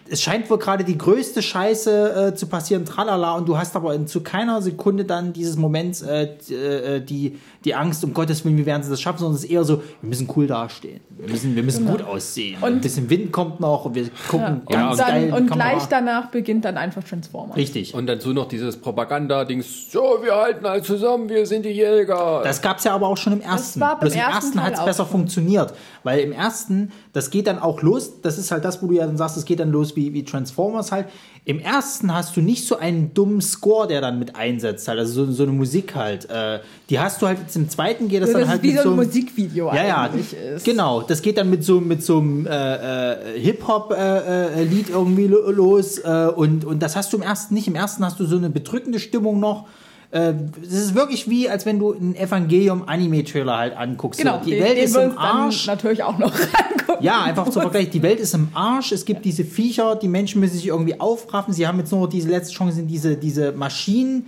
es 0.10 0.22
scheint 0.22 0.50
wohl 0.50 0.60
gerade 0.60 0.84
die 0.84 0.98
größte 0.98 1.42
Scheiße 1.42 2.28
äh, 2.30 2.36
zu 2.36 2.48
passieren, 2.48 2.86
tralala, 2.86 3.34
und 3.36 3.48
du 3.48 3.58
hast 3.58 3.76
aber 3.76 3.94
in, 3.96 4.06
zu 4.08 4.22
keiner 4.22 4.62
Sekunde 4.62 5.04
dann 5.06 5.34
dieses 5.34 5.56
Moments 5.58 6.02
äh, 6.04 6.30
d- 6.48 6.54
äh, 6.56 7.02
die, 7.02 7.40
die 7.64 7.74
Angst, 7.74 8.04
um 8.04 8.14
Gottes 8.14 8.46
Willen, 8.46 8.58
wie 8.58 8.66
werden 8.68 8.84
sie 8.84 8.90
das 8.92 9.02
schaffen, 9.02 9.20
sondern 9.20 9.36
es 9.38 9.44
ist 9.46 9.50
eher 9.50 9.64
so, 9.64 9.78
wir 10.02 10.10
müssen 10.10 10.30
cool 10.36 10.46
dastehen. 10.46 11.00
Wir 11.18 11.30
müssen, 11.30 11.56
wir 11.56 11.64
müssen 11.64 11.86
gut 11.88 12.04
aussehen. 12.04 12.58
Und- 12.62 12.74
ein 12.74 12.82
bisschen 12.82 13.10
Wind 13.10 13.32
kommt 13.32 13.60
noch, 13.60 13.86
und 13.86 13.96
wir 13.96 14.04
gucken 14.30 14.62
Ja, 14.70 14.90
ganz 14.90 15.00
und 15.00 15.08
dann, 15.08 15.34
und 15.34 15.48
Kamera. 15.50 15.70
gleich 15.72 15.86
danach 15.88 16.30
beginnt 16.30 16.66
dann 16.66 16.78
einfach 16.78 17.04
Transformers. 17.04 17.58
Richtig. 17.58 17.94
Und 17.96 18.06
dazu 18.08 18.32
noch 18.34 18.48
dieses 18.48 18.78
Propaganda-Dings, 18.78 19.92
so, 19.92 20.20
wir 20.22 20.36
halten 20.36 20.66
alle 20.66 20.84
zusammen, 20.84 21.30
wir 21.30 21.46
sind 21.48 21.66
die 21.66 21.70
Jäger. 21.70 22.42
Das 22.44 22.62
gab's 22.62 22.84
ja 22.84 22.94
aber 22.94 23.08
auch 23.08 23.18
schon 23.18 23.34
im 23.34 23.42
ersten. 23.42 23.80
war 23.80 23.92
beim 23.94 24.02
Bloß 24.02 24.14
im 24.14 24.20
ersten 24.20 24.36
ersten 24.36 24.58
Teil 24.60 24.66
hat's 24.68 24.80
auch 24.80 24.86
besser 24.86 25.06
funktioniert. 25.06 25.74
Weil 26.04 26.20
im 26.20 26.32
ersten, 26.32 26.92
das 27.14 27.32
geht 27.32 27.48
dann 27.48 27.58
auch 27.58 27.82
los, 27.82 28.22
das 28.22 28.38
ist 28.38 28.52
halt 28.52 28.64
das, 28.64 28.84
wo 28.84 28.88
du 28.88 28.94
ja 28.94 29.08
dann 29.08 29.18
sagst, 29.18 29.38
es 29.38 29.46
geht 29.46 29.60
dann 29.60 29.72
los 29.72 29.95
wie, 29.96 30.14
wie 30.14 30.24
Transformers 30.24 30.92
halt. 30.92 31.08
Im 31.48 31.60
ersten 31.60 32.12
hast 32.12 32.36
du 32.36 32.42
nicht 32.42 32.66
so 32.68 32.78
einen 32.78 33.14
dummen 33.14 33.40
Score, 33.40 33.88
der 33.88 34.02
dann 34.02 34.18
mit 34.18 34.36
einsetzt, 34.36 34.88
halt, 34.88 34.98
also 34.98 35.26
so, 35.26 35.32
so 35.32 35.44
eine 35.44 35.52
Musik 35.52 35.94
halt. 35.94 36.28
Äh, 36.28 36.60
die 36.90 37.00
hast 37.00 37.22
du 37.22 37.28
halt 37.28 37.38
jetzt 37.40 37.56
im 37.56 37.70
zweiten 37.70 38.08
geht 38.08 38.24
das, 38.24 38.30
Das 38.32 38.34
dann 38.34 38.42
ist 38.44 38.50
halt 38.50 38.64
wie 38.64 38.74
mit 38.74 38.82
so 38.82 38.90
ein 38.90 38.96
Musikvideo 38.96 39.68
ja, 39.68 39.86
ja, 39.86 40.02
eigentlich 40.02 40.34
ist. 40.36 40.66
genau. 40.66 41.02
Das 41.04 41.22
geht 41.22 41.38
dann 41.38 41.52
mit 41.52 41.64
so 41.64 41.80
mit 41.80 42.04
so 42.04 42.18
einem 42.18 42.48
äh, 42.48 43.36
äh, 43.36 43.40
Hip-Hop-Lied 43.40 44.90
irgendwie 44.90 45.28
lo- 45.28 45.52
los 45.52 46.00
äh, 46.00 46.28
und 46.36 46.66
und 46.66 46.82
das 46.82 46.96
hast 46.96 47.14
du 47.14 47.18
im 47.18 47.24
ersten 47.24 47.54
nicht. 47.54 47.68
Im 47.68 47.76
ersten 47.76 48.04
hast 48.04 48.20
du 48.20 48.26
so 48.26 48.38
eine 48.38 48.50
bedrückende 48.50 49.00
Stimmung 49.00 49.40
noch. 49.40 49.68
Äh, 50.16 50.34
Es 50.64 50.72
ist 50.72 50.96
wirklich 50.96 51.30
wie, 51.30 51.50
als 51.50 51.66
wenn 51.66 51.78
du 51.78 51.94
einen 51.94 52.16
Evangelium-Anime-Trailer 52.16 53.58
halt 53.58 53.76
anguckst. 53.78 54.20
Genau, 54.20 54.40
die 54.44 54.52
den, 54.52 54.64
Welt 54.64 54.78
den 54.78 54.86
ist 54.86 54.96
im 54.96 55.18
Arsch. 55.18 55.68
natürlich 55.68 56.04
auch 56.04 56.18
noch 56.18 56.32
angucken. 56.72 57.04
Ja, 57.04 57.24
einfach 57.24 57.50
zum 57.50 57.62
Vergleich. 57.64 57.90
Die 57.90 58.02
Welt 58.02 58.20
ist 58.22 58.34
im 58.34 58.48
Arsch. 58.54 58.94
Es 58.94 59.04
gibt 59.04 59.26
diese 59.26 59.44
Viecher, 59.44 59.98
die 59.98 60.08
Menschen 60.08 60.40
müssen 60.40 60.56
sich 60.56 60.68
irgendwie 60.68 61.00
aufraffen. 61.00 61.54
Sie 61.54 61.68
haben 61.68 61.80
jetzt 61.80 61.92
nur 61.92 62.08
diese 62.08 62.30
letzte 62.30 62.54
Chance 62.54 62.80
in 62.80 62.88
diese, 62.88 63.18
diese 63.18 63.52
Maschinen. 63.52 64.28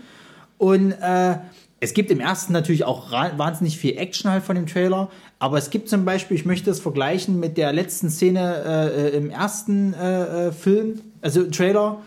Und 0.57 0.91
äh, 0.91 1.38
es 1.80 1.93
gibt 1.93 2.11
im 2.11 2.19
ersten 2.19 2.51
natürlich 2.51 2.84
auch 2.84 3.11
wahnsinnig 3.11 3.77
viel 3.77 3.97
Action 3.97 4.30
halt 4.30 4.43
von 4.43 4.55
dem 4.55 4.65
Trailer. 4.65 5.09
Aber 5.39 5.57
es 5.57 5.69
gibt 5.69 5.88
zum 5.88 6.03
Beispiel, 6.03 6.35
ich 6.35 6.45
möchte 6.45 6.69
es 6.69 6.80
vergleichen 6.81 7.39
mit 7.39 7.57
der 7.57 7.72
letzten 7.72 8.09
Szene 8.09 8.64
äh, 8.65 9.07
äh, 9.07 9.18
im 9.18 9.30
ersten 9.30 9.93
äh, 9.93 10.47
äh, 10.47 10.51
Film, 10.51 10.99
also 11.22 11.43
Trailer, 11.43 11.99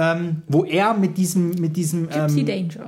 ähm, 0.00 0.42
wo 0.46 0.64
er 0.64 0.94
mit 0.94 1.18
diesem, 1.18 1.50
mit 1.60 1.76
diesem, 1.76 2.08
ähm, 2.28 2.34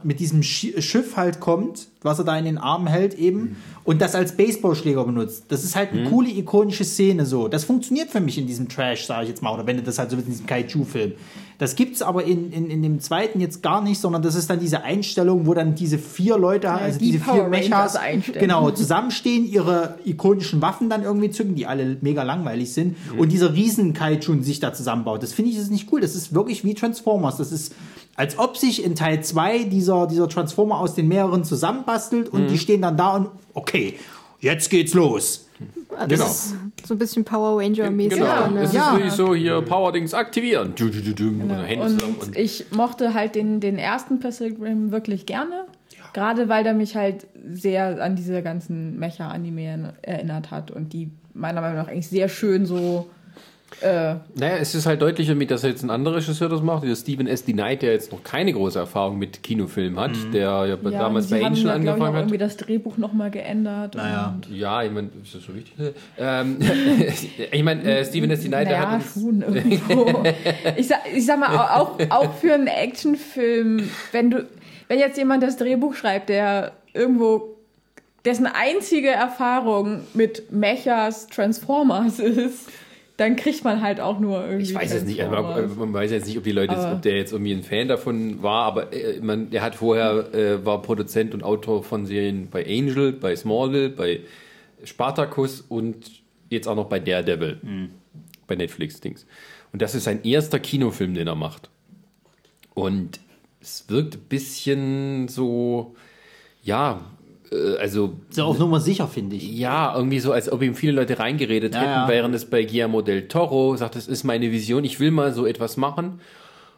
mit 0.04 0.20
diesem 0.20 0.40
Schi- 0.42 0.80
Schiff 0.80 1.16
halt 1.16 1.40
kommt, 1.40 1.88
was 2.02 2.18
er 2.18 2.24
da 2.24 2.38
in 2.38 2.44
den 2.44 2.58
Armen 2.58 2.86
hält 2.86 3.14
eben 3.14 3.56
und 3.84 4.00
das 4.00 4.14
als 4.14 4.36
Baseballschläger 4.36 5.04
benutzt. 5.04 5.44
Das 5.48 5.64
ist 5.64 5.76
halt 5.76 5.92
eine 5.92 6.04
coole 6.04 6.30
ikonische 6.30 6.84
Szene 6.84 7.26
so. 7.26 7.48
Das 7.48 7.64
funktioniert 7.64 8.10
für 8.10 8.20
mich 8.20 8.38
in 8.38 8.46
diesem 8.46 8.68
Trash, 8.68 9.06
sage 9.06 9.24
ich 9.24 9.28
jetzt 9.28 9.42
mal, 9.42 9.52
oder 9.52 9.66
wenn 9.66 9.76
du 9.76 9.82
das 9.82 9.98
halt 9.98 10.10
so 10.10 10.16
mit 10.16 10.26
diesem 10.26 10.46
Kaiju-Film. 10.46 11.12
Das 11.60 11.74
gibt's 11.74 12.00
aber 12.00 12.24
in, 12.24 12.52
in, 12.52 12.70
in 12.70 12.82
dem 12.82 13.00
zweiten 13.00 13.38
jetzt 13.38 13.62
gar 13.62 13.82
nicht, 13.82 14.00
sondern 14.00 14.22
das 14.22 14.34
ist 14.34 14.48
dann 14.48 14.60
diese 14.60 14.82
Einstellung, 14.82 15.46
wo 15.46 15.52
dann 15.52 15.74
diese 15.74 15.98
vier 15.98 16.38
Leute, 16.38 16.70
also 16.70 16.98
die 16.98 17.12
diese 17.12 17.24
Power 17.24 17.34
vier 17.34 17.48
Mechas, 17.48 17.98
genau, 18.32 18.70
zusammenstehen, 18.70 19.44
ihre 19.44 19.98
ikonischen 20.06 20.62
Waffen 20.62 20.88
dann 20.88 21.02
irgendwie 21.02 21.30
zücken, 21.30 21.56
die 21.56 21.66
alle 21.66 21.98
mega 22.00 22.22
langweilig 22.22 22.72
sind, 22.72 22.96
und 23.18 23.30
dieser 23.30 23.52
riesen 23.52 23.92
Kaiju 23.92 24.42
sich 24.42 24.60
da 24.60 24.72
zusammenbaut. 24.72 25.22
Das 25.22 25.34
finde 25.34 25.50
ich 25.50 25.58
ist 25.58 25.70
nicht 25.70 25.92
cool. 25.92 26.00
Das 26.00 26.14
ist 26.14 26.32
wirklich 26.32 26.64
wie 26.64 26.72
Transformers. 26.72 27.36
Das 27.36 27.52
ist, 27.52 27.74
als 28.20 28.38
ob 28.38 28.58
sich 28.58 28.84
in 28.84 28.94
Teil 28.94 29.22
2 29.24 29.64
dieser, 29.64 30.06
dieser 30.06 30.28
Transformer 30.28 30.78
aus 30.78 30.94
den 30.94 31.08
mehreren 31.08 31.42
zusammenbastelt 31.42 32.28
und 32.28 32.48
die 32.48 32.58
stehen 32.58 32.82
dann 32.82 32.98
da 32.98 33.16
und, 33.16 33.30
okay, 33.54 33.94
jetzt 34.40 34.68
geht's 34.68 34.92
los. 34.92 35.48
Das 35.98 36.06
Genau. 36.08 36.26
ist 36.26 36.54
so 36.86 36.94
ein 36.94 36.98
bisschen 36.98 37.24
Power 37.24 37.58
Ranger-mäßig. 37.58 38.18
Genau, 38.18 38.48
ne? 38.50 38.60
es 38.60 38.74
Ja. 38.74 38.88
ist 38.88 38.92
wirklich 38.96 39.12
so 39.12 39.34
hier 39.34 39.62
Power-Dings 39.62 40.12
aktivieren. 40.12 40.74
Du, 40.76 40.90
du, 40.90 41.00
du, 41.00 41.14
du, 41.14 41.30
zusammen 41.30 41.80
Und 41.80 42.22
und 42.28 42.36
ich 42.36 42.66
mochte 42.72 43.14
halt 43.14 43.36
den, 43.36 43.60
den 43.60 43.78
ersten 43.78 44.20
Pacific 44.20 44.60
Rim 44.60 44.92
wirklich 44.92 45.24
gerne. 45.24 45.64
Gerade 46.12 46.50
weil 46.50 46.62
der 46.62 46.74
mich 46.74 46.96
halt 46.96 47.26
sehr 47.50 48.02
an 48.02 48.16
diese 48.16 48.42
ganzen 48.42 48.98
Mecha-Anime 48.98 49.94
erinnert 50.02 50.50
hat 50.50 50.70
und 50.70 50.92
die 50.92 51.10
meiner 51.32 51.62
Meinung 51.62 51.78
nach 51.78 51.88
eigentlich 51.88 52.08
sehr 52.08 52.28
schön 52.28 52.66
so. 52.66 53.08
Äh, 53.80 54.16
Naja, 54.34 54.56
es 54.60 54.74
ist 54.74 54.86
halt 54.86 55.00
deutlicher, 55.02 55.34
mit, 55.34 55.50
dass 55.50 55.62
jetzt 55.62 55.82
ein 55.82 55.90
anderer 55.90 56.16
Regisseur 56.16 56.48
das 56.48 56.62
macht, 56.62 56.84
dieser 56.84 56.96
Steven 56.96 57.26
S. 57.26 57.44
D. 57.44 57.52
Knight, 57.52 57.82
der 57.82 57.92
jetzt 57.92 58.12
noch 58.12 58.22
keine 58.22 58.52
große 58.52 58.78
Erfahrung 58.78 59.18
mit 59.18 59.42
Kinofilm 59.42 59.98
hat, 59.98 60.12
der 60.32 60.40
ja, 60.40 60.66
ja, 60.66 60.76
damals 60.76 61.30
bei 61.30 61.44
Angel 61.44 61.44
ja, 61.44 61.50
glaub 61.50 61.56
ich, 61.56 61.66
auch 61.66 61.74
angefangen 61.74 62.14
hat. 62.14 62.20
irgendwie 62.22 62.38
das 62.38 62.56
Drehbuch 62.56 62.96
nochmal 62.96 63.30
geändert. 63.30 63.94
Naja. 63.94 64.34
Und, 64.36 64.54
Ja, 64.54 64.82
ich 64.82 64.90
meine, 64.90 65.08
ist 65.22 65.34
das 65.34 65.42
so 65.42 65.54
wichtig? 65.54 65.74
Ähm, 66.18 66.58
ich 67.52 67.62
meine, 67.62 67.82
äh, 67.82 68.04
Steven 68.04 68.30
S. 68.30 68.42
D. 68.42 68.48
Knight, 68.48 68.68
der 68.68 68.78
naja, 68.78 68.90
hat 68.90 69.00
uns, 69.00 69.14
schon 69.14 69.42
irgendwo. 69.42 70.24
ich, 70.76 70.86
sag, 70.88 71.00
ich 71.14 71.24
sag 71.24 71.38
mal, 71.38 71.56
auch, 71.76 71.98
auch 72.10 72.34
für 72.34 72.54
einen 72.54 72.66
Actionfilm, 72.66 73.88
wenn 74.12 74.30
du, 74.30 74.46
wenn 74.88 74.98
jetzt 74.98 75.16
jemand 75.16 75.42
das 75.42 75.56
Drehbuch 75.56 75.94
schreibt, 75.94 76.28
der 76.28 76.72
irgendwo 76.92 77.56
dessen 78.24 78.46
einzige 78.46 79.08
Erfahrung 79.08 80.02
mit 80.14 80.52
Mechas 80.52 81.28
Transformers 81.28 82.18
ist, 82.18 82.68
dann 83.20 83.36
kriegt 83.36 83.64
man 83.64 83.82
halt 83.82 84.00
auch 84.00 84.18
nur 84.18 84.46
irgendwie. 84.46 84.70
Ich 84.70 84.74
weiß 84.74 84.94
jetzt 84.94 85.06
nicht, 85.06 85.22
also 85.22 85.30
man, 85.30 85.78
man 85.78 85.92
weiß 85.92 86.10
jetzt 86.10 86.26
nicht, 86.26 86.38
ob 86.38 86.44
die 86.44 86.52
Leute, 86.52 86.72
jetzt, 86.72 86.86
ob 86.86 87.02
der 87.02 87.16
jetzt 87.16 87.32
irgendwie 87.32 87.52
ein 87.52 87.62
Fan 87.62 87.86
davon 87.86 88.42
war, 88.42 88.64
aber 88.64 88.94
äh, 88.94 89.20
man, 89.20 89.50
der 89.50 89.60
hat 89.60 89.74
vorher 89.74 90.32
äh, 90.32 90.64
war 90.64 90.80
Produzent 90.80 91.34
und 91.34 91.42
Autor 91.42 91.84
von 91.84 92.06
Serien 92.06 92.48
bei 92.50 92.64
Angel, 92.66 93.12
bei 93.12 93.36
Smallville, 93.36 93.90
bei 93.90 94.20
Spartacus 94.84 95.60
und 95.60 96.22
jetzt 96.48 96.66
auch 96.66 96.74
noch 96.74 96.86
bei 96.86 96.98
Daredevil, 96.98 97.90
bei 98.46 98.56
Netflix 98.56 99.00
Dings. 99.00 99.26
Und 99.70 99.82
das 99.82 99.94
ist 99.94 100.04
sein 100.04 100.24
erster 100.24 100.58
Kinofilm, 100.58 101.12
den 101.12 101.26
er 101.26 101.34
macht. 101.34 101.68
Und 102.72 103.20
es 103.60 103.84
wirkt 103.88 104.14
ein 104.14 104.24
bisschen 104.30 105.28
so, 105.28 105.94
ja, 106.62 107.02
äh, 107.52 107.76
also 107.78 108.14
Ist 108.28 108.38
ja 108.38 108.44
auch 108.44 108.58
Nummer 108.58 108.80
sicher, 108.80 109.06
finde 109.08 109.36
ich. 109.36 109.50
ja, 109.52 109.94
irgendwie 109.96 110.20
so, 110.20 110.32
als 110.32 110.50
ob 110.50 110.62
ihm 110.62 110.74
viele 110.74 110.92
Leute 110.92 111.18
reingeredet 111.18 111.74
Ja, 111.74 111.80
hätten, 111.80 111.90
ja. 111.90 112.08
während 112.08 112.34
es 112.34 112.44
bei 112.44 112.64
Guillermo 112.64 113.02
del 113.02 113.28
Toro 113.28 113.76
sagt, 113.76 113.96
das 113.96 114.06
ist 114.06 114.24
meine 114.24 114.50
Vision, 114.50 114.84
ich 114.84 115.00
will 115.00 115.10
mal 115.10 115.32
so 115.32 115.46
etwas 115.46 115.76
machen. 115.76 116.20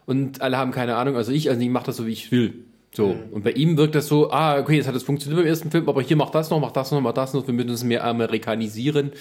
Und 0.05 0.41
alle 0.41 0.57
haben 0.57 0.71
keine 0.71 0.95
Ahnung, 0.95 1.15
also 1.15 1.31
ich, 1.31 1.49
also 1.49 1.61
ich 1.61 1.69
mache 1.69 1.85
das 1.85 1.97
so, 1.97 2.05
wie 2.05 2.11
ich 2.11 2.31
will. 2.31 2.53
So. 2.95 3.15
Und 3.31 3.43
bei 3.43 3.51
ihm 3.51 3.77
wirkt 3.77 3.95
das 3.95 4.07
so, 4.07 4.31
ah, 4.31 4.59
okay, 4.59 4.75
jetzt 4.75 4.87
hat 4.87 4.95
es 4.95 5.03
funktioniert 5.03 5.41
beim 5.41 5.47
ersten 5.47 5.71
Film, 5.71 5.89
aber 5.89 6.01
hier 6.01 6.17
macht 6.17 6.35
das 6.35 6.49
noch, 6.49 6.59
macht 6.59 6.75
das 6.75 6.91
noch, 6.91 7.01
macht 7.01 7.17
das 7.17 7.33
noch, 7.33 7.47
wir 7.47 7.53
müssen 7.53 7.71
es 7.71 7.83
mehr 7.83 8.03
amerikanisieren. 8.03 9.11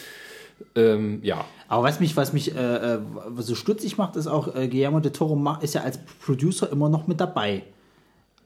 Ähm, 0.75 1.21
ja. 1.23 1.45
Aber 1.69 1.85
was 1.85 1.99
mich, 1.99 2.17
was 2.17 2.33
mich 2.33 2.55
äh, 2.55 2.95
äh, 2.95 2.99
so 3.39 3.55
stutzig 3.55 3.97
macht, 3.97 4.17
ist 4.17 4.27
auch, 4.27 4.55
äh, 4.55 4.69
Guillermo 4.69 5.01
de 5.01 5.11
Toro 5.11 5.41
ist 5.63 5.75
ja 5.75 5.83
als 5.83 5.99
Producer 6.23 6.71
immer 6.71 6.89
noch 6.89 7.07
mit 7.07 7.21
dabei. 7.21 7.63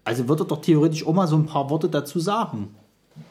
Also 0.04 0.28
wird 0.28 0.40
er 0.40 0.46
doch 0.46 0.60
theoretisch 0.60 1.04
auch 1.04 1.12
mal 1.14 1.26
so 1.26 1.36
ein 1.36 1.46
paar 1.46 1.68
Worte 1.70 1.88
dazu 1.88 2.20
sagen. 2.20 2.68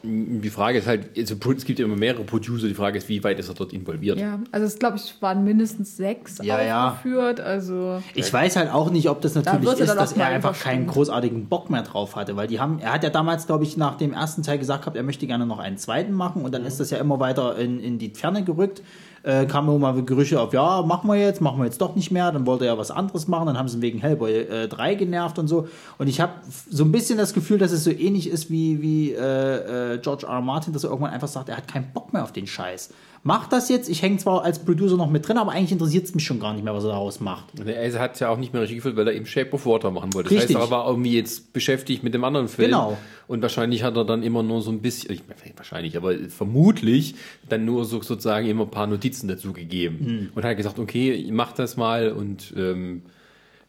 Die 0.02 0.50
Frage 0.50 0.78
ist 0.78 0.86
halt, 0.86 1.10
also, 1.16 1.34
es 1.56 1.64
gibt 1.64 1.78
ja 1.78 1.84
immer 1.84 1.96
mehrere 1.96 2.22
Producer, 2.22 2.68
die 2.68 2.74
Frage 2.74 2.98
ist, 2.98 3.08
wie 3.08 3.22
weit 3.24 3.38
ist 3.38 3.48
er 3.48 3.54
dort 3.54 3.72
involviert? 3.72 4.18
Ja, 4.18 4.40
also 4.52 4.66
es 4.66 4.78
glaube 4.78 4.96
ich 4.96 5.14
waren 5.20 5.44
mindestens 5.44 5.96
sechs 5.96 6.38
Ja, 6.42 6.62
ja. 6.62 6.90
aufgeführt. 6.90 7.40
Also 7.40 8.02
Ich 8.14 8.32
weiß 8.32 8.56
halt 8.56 8.72
auch 8.72 8.90
nicht, 8.90 9.08
ob 9.08 9.20
das 9.20 9.34
natürlich 9.34 9.66
er 9.66 9.78
ist, 9.80 9.94
dass 9.94 10.12
er 10.12 10.26
einfach 10.26 10.58
keinen 10.58 10.86
großartigen 10.86 11.46
Bock 11.46 11.70
mehr 11.70 11.82
drauf 11.82 12.14
hatte, 12.16 12.36
weil 12.36 12.46
die 12.46 12.60
haben, 12.60 12.78
er 12.78 12.92
hat 12.92 13.04
ja 13.04 13.10
damals, 13.10 13.46
glaube 13.46 13.64
ich, 13.64 13.76
nach 13.76 13.96
dem 13.96 14.12
ersten 14.12 14.42
Teil 14.42 14.58
gesagt 14.58 14.82
gehabt, 14.82 14.96
er 14.96 15.02
möchte 15.02 15.26
gerne 15.26 15.46
noch 15.46 15.58
einen 15.58 15.78
zweiten 15.78 16.12
machen 16.12 16.42
und 16.44 16.54
dann 16.54 16.64
ist 16.64 16.78
das 16.78 16.90
ja 16.90 16.98
immer 16.98 17.18
weiter 17.18 17.56
in, 17.56 17.80
in 17.80 17.98
die 17.98 18.10
Ferne 18.10 18.44
gerückt. 18.44 18.82
Äh, 19.26 19.46
kamen 19.46 19.68
immer 19.74 19.92
mal 19.92 20.04
Gerüche 20.04 20.40
auf, 20.40 20.52
ja, 20.52 20.82
machen 20.82 21.08
wir 21.10 21.16
jetzt, 21.16 21.40
machen 21.40 21.58
wir 21.58 21.64
jetzt 21.64 21.80
doch 21.80 21.96
nicht 21.96 22.12
mehr, 22.12 22.30
dann 22.30 22.46
wollte 22.46 22.64
er 22.64 22.74
ja 22.74 22.78
was 22.78 22.92
anderes 22.92 23.26
machen, 23.26 23.46
dann 23.46 23.58
haben 23.58 23.66
sie 23.66 23.76
ihn 23.78 23.82
wegen 23.82 23.98
Hellboy 23.98 24.32
äh, 24.32 24.68
3 24.68 24.94
genervt 24.94 25.40
und 25.40 25.48
so. 25.48 25.66
Und 25.98 26.06
ich 26.06 26.20
habe 26.20 26.34
so 26.70 26.84
ein 26.84 26.92
bisschen 26.92 27.18
das 27.18 27.34
Gefühl, 27.34 27.58
dass 27.58 27.72
es 27.72 27.82
so 27.82 27.90
ähnlich 27.90 28.30
ist 28.30 28.50
wie, 28.52 28.80
wie 28.80 29.12
äh, 29.14 29.94
äh, 29.94 29.98
George 29.98 30.26
R. 30.26 30.34
R. 30.34 30.40
Martin, 30.42 30.72
dass 30.72 30.84
er 30.84 30.90
irgendwann 30.90 31.12
einfach 31.12 31.26
sagt, 31.26 31.48
er 31.48 31.56
hat 31.56 31.66
keinen 31.66 31.92
Bock 31.92 32.12
mehr 32.12 32.22
auf 32.22 32.30
den 32.30 32.46
Scheiß. 32.46 32.90
Macht 33.26 33.52
das 33.52 33.68
jetzt, 33.68 33.88
ich 33.88 34.02
hänge 34.02 34.18
zwar 34.18 34.44
als 34.44 34.60
Producer 34.60 34.96
noch 34.96 35.10
mit 35.10 35.26
drin, 35.26 35.36
aber 35.36 35.50
eigentlich 35.50 35.72
interessiert 35.72 36.04
es 36.04 36.14
mich 36.14 36.24
schon 36.24 36.38
gar 36.38 36.52
nicht 36.52 36.62
mehr, 36.62 36.72
was 36.72 36.84
er 36.84 36.90
daraus 36.90 37.18
macht. 37.18 37.58
Er 37.58 37.98
hat 37.98 38.20
ja 38.20 38.28
auch 38.28 38.36
nicht 38.36 38.52
mehr 38.52 38.62
Regie 38.62 38.76
geführt, 38.76 38.94
weil 38.94 39.08
er 39.08 39.14
eben 39.14 39.26
Shape 39.26 39.50
of 39.50 39.66
Water 39.66 39.90
machen 39.90 40.14
wollte. 40.14 40.28
Das 40.28 40.38
Richtig. 40.38 40.56
heißt, 40.56 40.68
er 40.68 40.70
war 40.70 40.88
irgendwie 40.88 41.16
jetzt 41.16 41.52
beschäftigt 41.52 42.04
mit 42.04 42.14
dem 42.14 42.22
anderen 42.22 42.46
Film. 42.46 42.68
Genau. 42.68 42.96
Und 43.26 43.42
wahrscheinlich 43.42 43.82
hat 43.82 43.96
er 43.96 44.04
dann 44.04 44.22
immer 44.22 44.44
nur 44.44 44.62
so 44.62 44.70
ein 44.70 44.78
bisschen, 44.78 45.10
ich 45.10 45.22
meine, 45.26 45.40
wahrscheinlich, 45.56 45.96
aber 45.96 46.14
vermutlich 46.28 47.16
dann 47.48 47.64
nur 47.64 47.84
so 47.84 48.00
sozusagen 48.00 48.46
immer 48.46 48.62
ein 48.62 48.70
paar 48.70 48.86
Notizen 48.86 49.26
dazu 49.26 49.52
gegeben. 49.52 49.98
Hm. 49.98 50.28
Und 50.36 50.44
hat 50.44 50.56
gesagt, 50.56 50.78
okay, 50.78 51.26
mach 51.32 51.50
das 51.50 51.76
mal 51.76 52.12
und 52.12 52.54
ähm, 52.56 53.02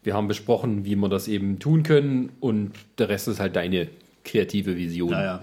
wir 0.04 0.14
haben 0.14 0.28
besprochen, 0.28 0.84
wie 0.84 0.94
wir 0.94 1.08
das 1.08 1.26
eben 1.26 1.58
tun 1.58 1.82
können 1.82 2.30
und 2.38 2.70
der 2.98 3.08
Rest 3.08 3.26
ist 3.26 3.40
halt 3.40 3.56
deine 3.56 3.88
kreative 4.24 4.76
Vision. 4.76 5.10
Naja. 5.10 5.40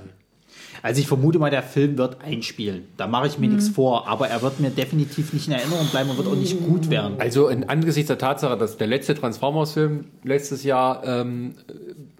Also 0.81 1.01
ich 1.01 1.07
vermute 1.07 1.39
mal, 1.39 1.49
der 1.49 1.63
Film 1.63 1.97
wird 1.97 2.21
einspielen. 2.21 2.85
Da 2.97 3.07
mache 3.07 3.27
ich 3.27 3.37
mir 3.37 3.47
nichts 3.47 3.69
vor, 3.69 4.07
aber 4.07 4.27
er 4.27 4.41
wird 4.41 4.59
mir 4.59 4.69
definitiv 4.69 5.33
nicht 5.33 5.47
in 5.47 5.53
Erinnerung 5.53 5.87
bleiben 5.87 6.09
und 6.09 6.17
wird 6.17 6.27
auch 6.27 6.35
nicht 6.35 6.59
gut 6.65 6.89
werden. 6.89 7.15
Also 7.19 7.47
in, 7.47 7.69
angesichts 7.69 8.07
der 8.07 8.17
Tatsache, 8.17 8.57
dass 8.57 8.77
der 8.77 8.87
letzte 8.87 9.15
Transformers-Film 9.15 10.05
letztes 10.23 10.63
Jahr 10.63 11.03
ähm, 11.05 11.55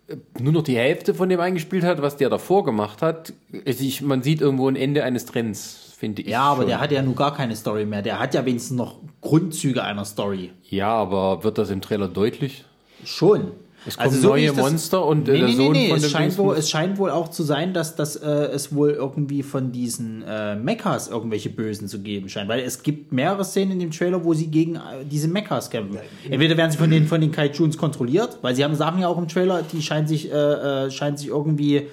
äh, 0.08 0.16
nur 0.40 0.54
noch 0.54 0.64
die 0.64 0.78
Hälfte 0.78 1.14
von 1.14 1.30
dem 1.30 1.40
eingespielt 1.40 1.84
hat, 1.84 2.02
was 2.02 2.18
der 2.18 2.30
davor 2.30 2.64
gemacht 2.64 3.02
hat, 3.02 3.34
ich, 3.66 4.02
man 4.02 4.22
sieht 4.22 4.42
irgendwo 4.42 4.68
ein 4.68 4.76
Ende 4.76 5.04
eines 5.04 5.26
Trends, 5.26 5.94
finde 5.98 6.22
ich. 6.22 6.28
Ja, 6.28 6.44
aber 6.44 6.62
schon. 6.62 6.68
der 6.68 6.80
hat 6.80 6.92
ja 6.92 7.02
nun 7.02 7.16
gar 7.16 7.36
keine 7.36 7.56
Story 7.56 7.86
mehr. 7.86 8.02
Der 8.02 8.20
hat 8.20 8.34
ja 8.34 8.46
wenigstens 8.46 8.78
noch 8.78 9.00
Grundzüge 9.22 9.84
einer 9.84 10.06
Story. 10.06 10.52
Ja, 10.70 10.90
aber 10.90 11.44
wird 11.44 11.58
das 11.58 11.70
im 11.70 11.82
Trailer 11.82 12.08
deutlich? 12.08 12.66
Schon. 13.04 13.52
Es 13.88 13.98
kommen 13.98 14.22
wie 14.22 14.26
neue 14.26 14.42
ich 14.46 14.48
das- 14.52 14.58
Monster 14.58 15.06
und, 15.06 15.28
äh, 15.28 15.32
nee, 15.34 15.40
der 15.40 15.48
nee, 15.48 15.56
Sohn 15.56 15.72
nee, 15.74 15.88
von 15.90 15.98
Es 15.98 16.04
dem 16.04 16.10
scheint, 16.12 16.38
wohl, 16.38 16.56
es 16.56 16.70
scheint 16.70 16.98
wohl 16.98 17.10
auch 17.12 17.30
zu 17.30 17.44
sein, 17.44 17.74
dass, 17.74 17.96
dass 17.96 18.16
äh, 18.16 18.28
es 18.28 18.74
wohl 18.76 18.92
irgendwie 18.92 19.44
von 19.44 19.72
diesen 19.72 20.24
äh, 20.28 20.56
Mechas 20.56 21.08
irgendwelche 21.08 21.50
Bösen 21.50 21.88
zu 21.88 22.00
geben 22.00 22.28
scheint. 22.30 22.50
Weil 22.50 22.62
es 22.62 22.84
gibt 22.84 23.12
mehrere 23.12 23.44
Szenen 23.46 23.74
in 23.74 23.80
dem 23.80 23.92
Trailer, 23.92 24.24
wo 24.24 24.34
sie 24.34 24.48
gegen 24.48 24.76
äh, 24.76 24.80
diese 25.10 25.28
Mechas 25.28 25.70
kämpfen. 25.70 26.00
Entweder 26.30 26.58
werden 26.58 26.72
sie 26.72 26.78
von 26.78 26.90
den, 26.90 27.08
von 27.08 27.22
den 27.22 27.32
Kaijuns 27.32 27.78
kontrolliert, 27.78 28.40
weil 28.42 28.56
sie 28.56 28.64
haben 28.64 28.76
Sachen 28.76 29.00
ja 29.02 29.08
auch 29.08 29.18
im 29.18 29.28
Trailer, 29.28 29.62
die 29.72 29.82
scheinen 29.82 30.08
sich, 30.08 30.32
äh, 30.32 30.36
äh, 30.36 30.92
scheinen 30.92 31.18
sich 31.18 31.28
irgendwie 31.28 31.88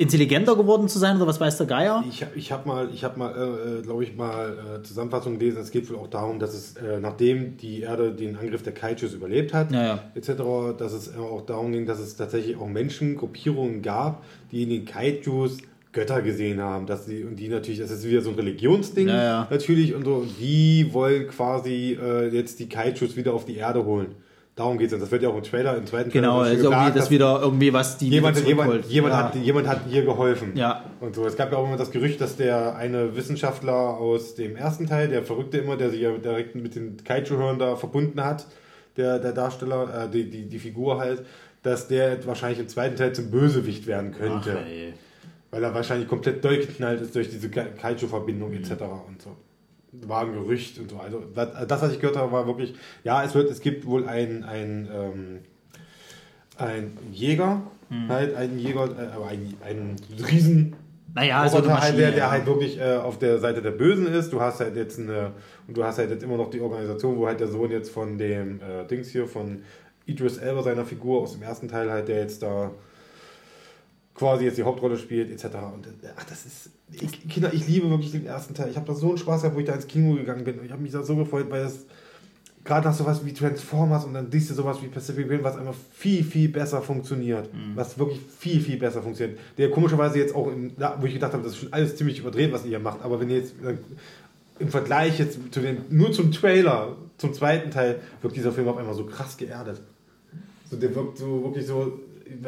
intelligenter 0.00 0.56
geworden 0.56 0.88
zu 0.88 0.98
sein 0.98 1.16
oder 1.16 1.26
was 1.26 1.38
weiß 1.40 1.58
der 1.58 1.66
Geier. 1.66 2.02
Ich, 2.08 2.24
ich 2.34 2.52
habe 2.52 2.66
mal, 2.66 2.88
ich 2.92 3.04
habe 3.04 3.18
mal, 3.18 3.30
äh, 3.32 3.82
glaube 3.82 4.02
ich, 4.02 4.16
mal 4.16 4.78
äh, 4.78 4.82
Zusammenfassung 4.82 5.38
gelesen. 5.38 5.60
Es 5.60 5.70
geht 5.70 5.90
wohl 5.90 5.96
auch 5.98 6.08
darum, 6.08 6.38
dass 6.38 6.54
es, 6.54 6.76
äh, 6.76 6.98
nachdem 7.00 7.58
die 7.58 7.82
Erde 7.82 8.10
den 8.12 8.34
Angriff 8.36 8.62
der 8.62 8.72
Kaijus 8.72 9.12
überlebt 9.12 9.52
hat, 9.52 9.70
Ja, 9.70 9.82
ja. 9.84 10.02
etc., 10.14 10.30
dass 10.78 10.94
es 10.94 11.08
äh, 11.08 11.18
auch 11.18 11.44
darum 11.44 11.72
ging, 11.72 11.84
dass 11.84 12.00
es 12.00 12.16
tatsächlich 12.16 12.56
auch 12.56 12.66
Menschengruppierungen 12.66 13.82
gab, 13.82 14.24
die 14.50 14.62
in 14.62 14.70
den 14.70 14.84
Kaijus 14.86 15.58
Götter 15.92 16.22
gesehen 16.22 16.60
haben, 16.60 16.86
dass 16.86 17.04
sie 17.04 17.24
und 17.24 17.36
die 17.36 17.48
natürlich, 17.48 17.80
das 17.80 17.90
ist 17.90 18.06
wieder 18.08 18.22
so 18.22 18.30
ein 18.30 18.36
Religionsding 18.36 19.08
Ja, 19.08 19.48
natürlich 19.50 19.94
und 19.94 20.04
so, 20.04 20.14
und 20.14 20.30
die 20.40 20.88
wollen 20.92 21.28
quasi 21.28 21.98
äh, 22.00 22.28
jetzt 22.28 22.58
die 22.60 22.68
Kaijus 22.68 23.16
wieder 23.16 23.34
auf 23.34 23.44
die 23.44 23.56
Erde 23.56 23.84
holen. 23.84 24.14
Darum 24.60 24.76
geht 24.76 24.92
es. 24.92 25.00
Das 25.00 25.10
wird 25.10 25.22
ja 25.22 25.30
auch 25.30 25.36
im 25.36 25.42
Trailer, 25.42 25.74
im 25.78 25.86
zweiten 25.86 26.10
Genau, 26.10 26.40
Trailer 26.42 26.50
also 26.50 26.64
irgendwie 26.64 26.76
gesagt, 26.84 26.96
dass- 26.98 27.10
wieder 27.10 27.40
irgendwie 27.40 27.72
was 27.72 27.96
die 27.96 28.10
Jemand, 28.10 28.36
wieder 28.36 28.46
jemand, 28.48 28.84
jemand, 28.86 29.14
ja. 29.14 29.22
hat, 29.24 29.34
jemand 29.36 29.66
hat 29.68 29.80
ihr 29.90 30.04
geholfen. 30.04 30.52
Ja. 30.54 30.84
Und 31.00 31.14
so. 31.14 31.24
Es 31.26 31.34
gab 31.36 31.50
ja 31.50 31.56
auch 31.56 31.66
immer 31.66 31.78
das 31.78 31.90
Gerücht, 31.90 32.20
dass 32.20 32.36
der 32.36 32.76
eine 32.76 33.16
Wissenschaftler 33.16 33.72
aus 33.72 34.34
dem 34.34 34.56
ersten 34.56 34.86
Teil, 34.86 35.08
der 35.08 35.22
Verrückte 35.22 35.56
immer, 35.56 35.76
der 35.78 35.88
sich 35.88 36.02
ja 36.02 36.10
direkt 36.12 36.54
mit 36.56 36.74
den 36.74 36.98
Kaiju-Hörn 37.02 37.58
da 37.58 37.76
verbunden 37.76 38.22
hat, 38.22 38.46
der, 38.98 39.18
der 39.18 39.32
Darsteller, 39.32 40.04
äh, 40.04 40.10
die, 40.10 40.28
die, 40.28 40.46
die 40.46 40.58
Figur 40.58 40.98
halt, 40.98 41.24
dass 41.62 41.88
der 41.88 42.26
wahrscheinlich 42.26 42.58
im 42.60 42.68
zweiten 42.68 42.96
Teil 42.96 43.14
zum 43.14 43.30
Bösewicht 43.30 43.86
werden 43.86 44.12
könnte. 44.12 44.58
Ach, 44.60 44.66
ey. 44.70 44.92
weil 45.50 45.64
er 45.64 45.74
wahrscheinlich 45.74 46.06
komplett 46.08 46.44
durchgeknallt 46.44 47.00
ist 47.00 47.14
durch 47.14 47.30
diese 47.30 47.48
Ka- 47.50 47.64
Kaiju-Verbindung 47.80 48.52
etc. 48.52 48.72
und 49.08 49.22
so. 49.22 49.30
War 49.92 50.22
ein 50.22 50.32
Gerücht 50.32 50.78
und 50.78 50.90
so. 50.90 50.98
Also 50.98 51.22
das, 51.34 51.66
das, 51.66 51.82
was 51.82 51.92
ich 51.92 52.00
gehört 52.00 52.16
habe, 52.16 52.30
war 52.30 52.46
wirklich, 52.46 52.74
ja, 53.02 53.24
es 53.24 53.34
wird, 53.34 53.50
es 53.50 53.60
gibt 53.60 53.86
wohl 53.86 54.06
ein, 54.06 54.44
ein, 54.44 54.88
ähm, 54.92 55.38
ein 56.56 56.96
Jäger, 57.12 57.62
halt 58.08 58.36
ein 58.36 58.58
Jäger, 58.58 58.84
äh, 58.84 59.12
aber 59.14 59.28
ein, 59.28 59.54
ein 59.64 59.96
Riesen 60.30 60.76
Naja, 61.14 61.48
so 61.48 61.56
eine 61.56 61.66
Roboter 61.66 61.82
halt, 61.82 61.98
der, 61.98 62.12
der 62.12 62.30
halt 62.30 62.46
wirklich 62.46 62.78
äh, 62.78 62.96
auf 62.96 63.18
der 63.18 63.38
Seite 63.38 63.62
der 63.62 63.72
Bösen 63.72 64.06
ist. 64.06 64.32
Du 64.32 64.40
hast 64.40 64.60
halt 64.60 64.76
jetzt 64.76 64.98
eine, 64.98 65.32
und 65.66 65.76
du 65.76 65.82
hast 65.82 65.98
halt 65.98 66.10
jetzt 66.10 66.22
immer 66.22 66.36
noch 66.36 66.50
die 66.50 66.60
Organisation, 66.60 67.16
wo 67.16 67.26
halt 67.26 67.40
der 67.40 67.48
Sohn 67.48 67.70
jetzt 67.70 67.90
von 67.90 68.16
dem 68.16 68.60
äh, 68.60 68.86
Dings 68.86 69.08
hier, 69.08 69.26
von 69.26 69.62
Idris 70.06 70.38
Elba, 70.38 70.62
seiner 70.62 70.84
Figur 70.84 71.22
aus 71.22 71.32
dem 71.32 71.42
ersten 71.42 71.68
Teil 71.68 71.90
halt, 71.90 72.08
der 72.08 72.20
jetzt 72.20 72.42
da 72.42 72.70
quasi 74.14 74.44
jetzt 74.44 74.58
die 74.58 74.62
Hauptrolle 74.62 74.96
spielt, 74.96 75.30
etc. 75.30 75.56
Und 75.74 75.86
äh, 75.86 76.10
ach, 76.16 76.24
das 76.24 76.46
ist, 76.46 76.70
ich, 76.92 77.28
Kinder, 77.28 77.52
ich 77.52 77.66
liebe 77.68 77.88
wirklich 77.90 78.12
den 78.12 78.26
ersten 78.26 78.54
Teil. 78.54 78.70
Ich 78.70 78.76
habe 78.76 78.86
da 78.86 78.94
so 78.94 79.10
einen 79.10 79.18
Spaß 79.18 79.42
gehabt, 79.42 79.56
wo 79.56 79.60
ich 79.60 79.66
da 79.66 79.74
ins 79.74 79.86
Kino 79.86 80.14
gegangen 80.14 80.44
bin. 80.44 80.58
Und 80.58 80.64
ich 80.64 80.72
habe 80.72 80.82
mich 80.82 80.92
da 80.92 81.02
so 81.02 81.16
gefreut, 81.16 81.46
weil 81.50 81.62
das 81.62 81.86
gerade 82.64 82.86
nach 82.88 82.94
sowas 82.94 83.24
wie 83.24 83.32
Transformers 83.32 84.04
und 84.04 84.14
dann 84.14 84.30
siehst 84.30 84.50
du 84.50 84.54
sowas 84.54 84.82
wie 84.82 84.88
Pacific 84.88 85.30
Rim, 85.30 85.42
was 85.42 85.56
einfach 85.56 85.74
viel, 85.92 86.22
viel 86.22 86.48
besser 86.48 86.82
funktioniert. 86.82 87.48
Was 87.74 87.98
wirklich 87.98 88.20
viel, 88.38 88.60
viel 88.60 88.76
besser 88.76 89.02
funktioniert. 89.02 89.38
Der 89.56 89.70
komischerweise 89.70 90.18
jetzt 90.18 90.34
auch, 90.34 90.48
in, 90.48 90.72
wo 90.98 91.06
ich 91.06 91.14
gedacht 91.14 91.32
habe, 91.32 91.42
das 91.42 91.52
ist 91.52 91.58
schon 91.58 91.72
alles 91.72 91.96
ziemlich 91.96 92.18
überdreht, 92.18 92.52
was 92.52 92.64
ihr 92.64 92.70
hier 92.70 92.78
macht. 92.78 93.02
Aber 93.02 93.20
wenn 93.20 93.30
ihr 93.30 93.38
jetzt 93.38 93.54
äh, 93.64 93.76
im 94.58 94.68
Vergleich 94.68 95.18
jetzt 95.18 95.38
zu 95.52 95.60
den, 95.60 95.78
nur 95.88 96.12
zum 96.12 96.32
Trailer, 96.32 96.96
zum 97.16 97.32
zweiten 97.32 97.70
Teil, 97.70 98.00
wirkt 98.20 98.36
dieser 98.36 98.52
Film 98.52 98.68
auf 98.68 98.76
einmal 98.76 98.94
so 98.94 99.04
krass 99.04 99.36
geerdet. 99.36 99.80
So, 100.70 100.76
der 100.76 100.94
wirkt 100.94 101.18
so 101.18 101.42
wirklich 101.42 101.66
so, 101.66 101.98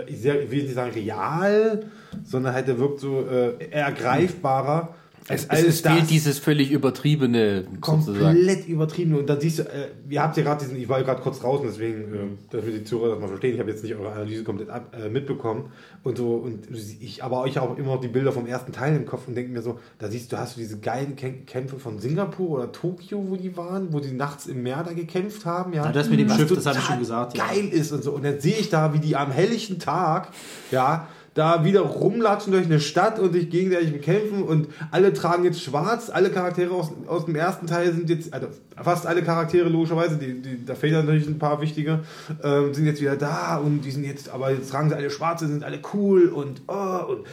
sehr, 0.09 0.42
ich 0.42 0.50
will 0.50 0.62
nicht 0.62 0.74
sagen 0.74 0.92
real, 0.92 1.86
sondern 2.24 2.54
halt 2.54 2.68
der 2.68 2.78
wirkt 2.78 3.00
so 3.00 3.26
äh, 3.26 3.70
ergreifbarer. 3.70 4.94
Es, 5.28 5.48
als 5.48 5.62
es, 5.62 5.80
fehlt 5.82 6.10
dieses 6.10 6.38
völlig 6.40 6.72
übertrieben 6.72 7.32
sozusagen. 7.34 7.80
komplett 7.80 8.66
übertrieben. 8.66 9.14
Und 9.16 9.28
dann 9.28 9.40
siehst 9.40 9.60
du, 9.60 9.62
äh, 9.62 9.88
ihr 10.10 10.20
habt 10.22 10.36
ja 10.36 10.42
gerade 10.42 10.64
diesen, 10.64 10.76
ich 10.76 10.88
war 10.88 10.98
ja 10.98 11.04
gerade 11.04 11.22
kurz 11.22 11.38
draußen, 11.38 11.64
deswegen, 11.66 12.00
äh, 12.12 12.18
damit 12.50 12.74
die 12.74 12.84
Zuhörer 12.84 13.12
das 13.12 13.20
mal 13.20 13.28
verstehen, 13.28 13.54
ich 13.54 13.60
habe 13.60 13.70
jetzt 13.70 13.84
nicht 13.84 13.94
eure 13.94 14.10
Analyse 14.12 14.42
komplett 14.42 14.68
ab, 14.70 14.92
äh, 15.00 15.08
mitbekommen. 15.08 15.70
Und 16.02 16.18
so, 16.18 16.34
und 16.34 16.66
ich 17.00 17.22
aber 17.22 17.42
euch 17.42 17.58
auch 17.60 17.78
immer 17.78 17.94
noch 17.94 18.00
die 18.00 18.08
Bilder 18.08 18.32
vom 18.32 18.46
ersten 18.46 18.72
Teil 18.72 18.96
im 18.96 19.06
Kopf 19.06 19.28
und 19.28 19.36
denke 19.36 19.52
mir 19.52 19.62
so, 19.62 19.78
da 19.98 20.08
siehst 20.08 20.32
du, 20.32 20.38
hast 20.38 20.56
du 20.56 20.60
diese 20.60 20.80
geilen 20.80 21.14
Kä- 21.14 21.44
Kämpfe 21.46 21.78
von 21.78 22.00
Singapur 22.00 22.50
oder 22.50 22.72
Tokio, 22.72 23.24
wo 23.28 23.36
die 23.36 23.56
waren, 23.56 23.92
wo 23.92 24.00
die 24.00 24.10
nachts 24.12 24.46
im 24.46 24.64
Meer 24.64 24.82
da 24.84 24.92
gekämpft 24.92 25.44
haben, 25.46 25.72
ja. 25.72 25.84
Ja, 25.84 25.92
das 25.92 26.10
mit 26.10 26.18
dem 26.18 26.28
Schiff, 26.30 26.52
das 26.52 26.66
habe 26.66 26.78
ich 26.78 26.82
total 26.82 26.94
schon 26.96 26.98
gesagt, 26.98 27.36
ja. 27.38 27.46
Geil 27.46 27.68
ist 27.68 27.92
und 27.92 28.02
so. 28.02 28.10
Und 28.12 28.24
dann 28.24 28.40
sehe 28.40 28.56
ich 28.56 28.70
da, 28.70 28.92
wie 28.92 28.98
die 28.98 29.14
am 29.14 29.30
helllichen 29.30 29.78
Tag, 29.78 30.30
ja, 30.72 31.06
da 31.34 31.64
wieder 31.64 31.80
rumlatschen 31.80 32.52
durch 32.52 32.66
eine 32.66 32.80
Stadt 32.80 33.18
und 33.18 33.32
sich 33.32 33.48
gegenseitig 33.48 33.92
bekämpfen 33.92 34.42
und 34.42 34.68
alle 34.90 35.12
tragen 35.12 35.44
jetzt 35.44 35.62
schwarz. 35.62 36.10
Alle 36.10 36.30
Charaktere 36.30 36.72
aus, 36.72 36.92
aus 37.06 37.24
dem 37.24 37.34
ersten 37.36 37.66
Teil 37.66 37.92
sind 37.92 38.10
jetzt, 38.10 38.34
also 38.34 38.48
fast 38.76 39.06
alle 39.06 39.22
Charaktere 39.22 39.68
logischerweise, 39.68 40.18
die, 40.18 40.42
die, 40.42 40.64
da 40.64 40.74
fehlen 40.74 41.04
natürlich 41.04 41.26
ein 41.26 41.38
paar 41.38 41.60
wichtige, 41.60 42.00
ähm, 42.42 42.74
sind 42.74 42.86
jetzt 42.86 43.00
wieder 43.00 43.16
da 43.16 43.56
und 43.56 43.80
die 43.80 43.90
sind 43.90 44.04
jetzt, 44.04 44.28
aber 44.28 44.50
jetzt 44.50 44.70
tragen 44.70 44.90
sie 44.90 44.96
alle 44.96 45.10
schwarze, 45.10 45.46
sind 45.46 45.64
alle 45.64 45.80
cool 45.94 46.28
und, 46.28 46.62
oh, 46.68 47.00
und 47.09 47.26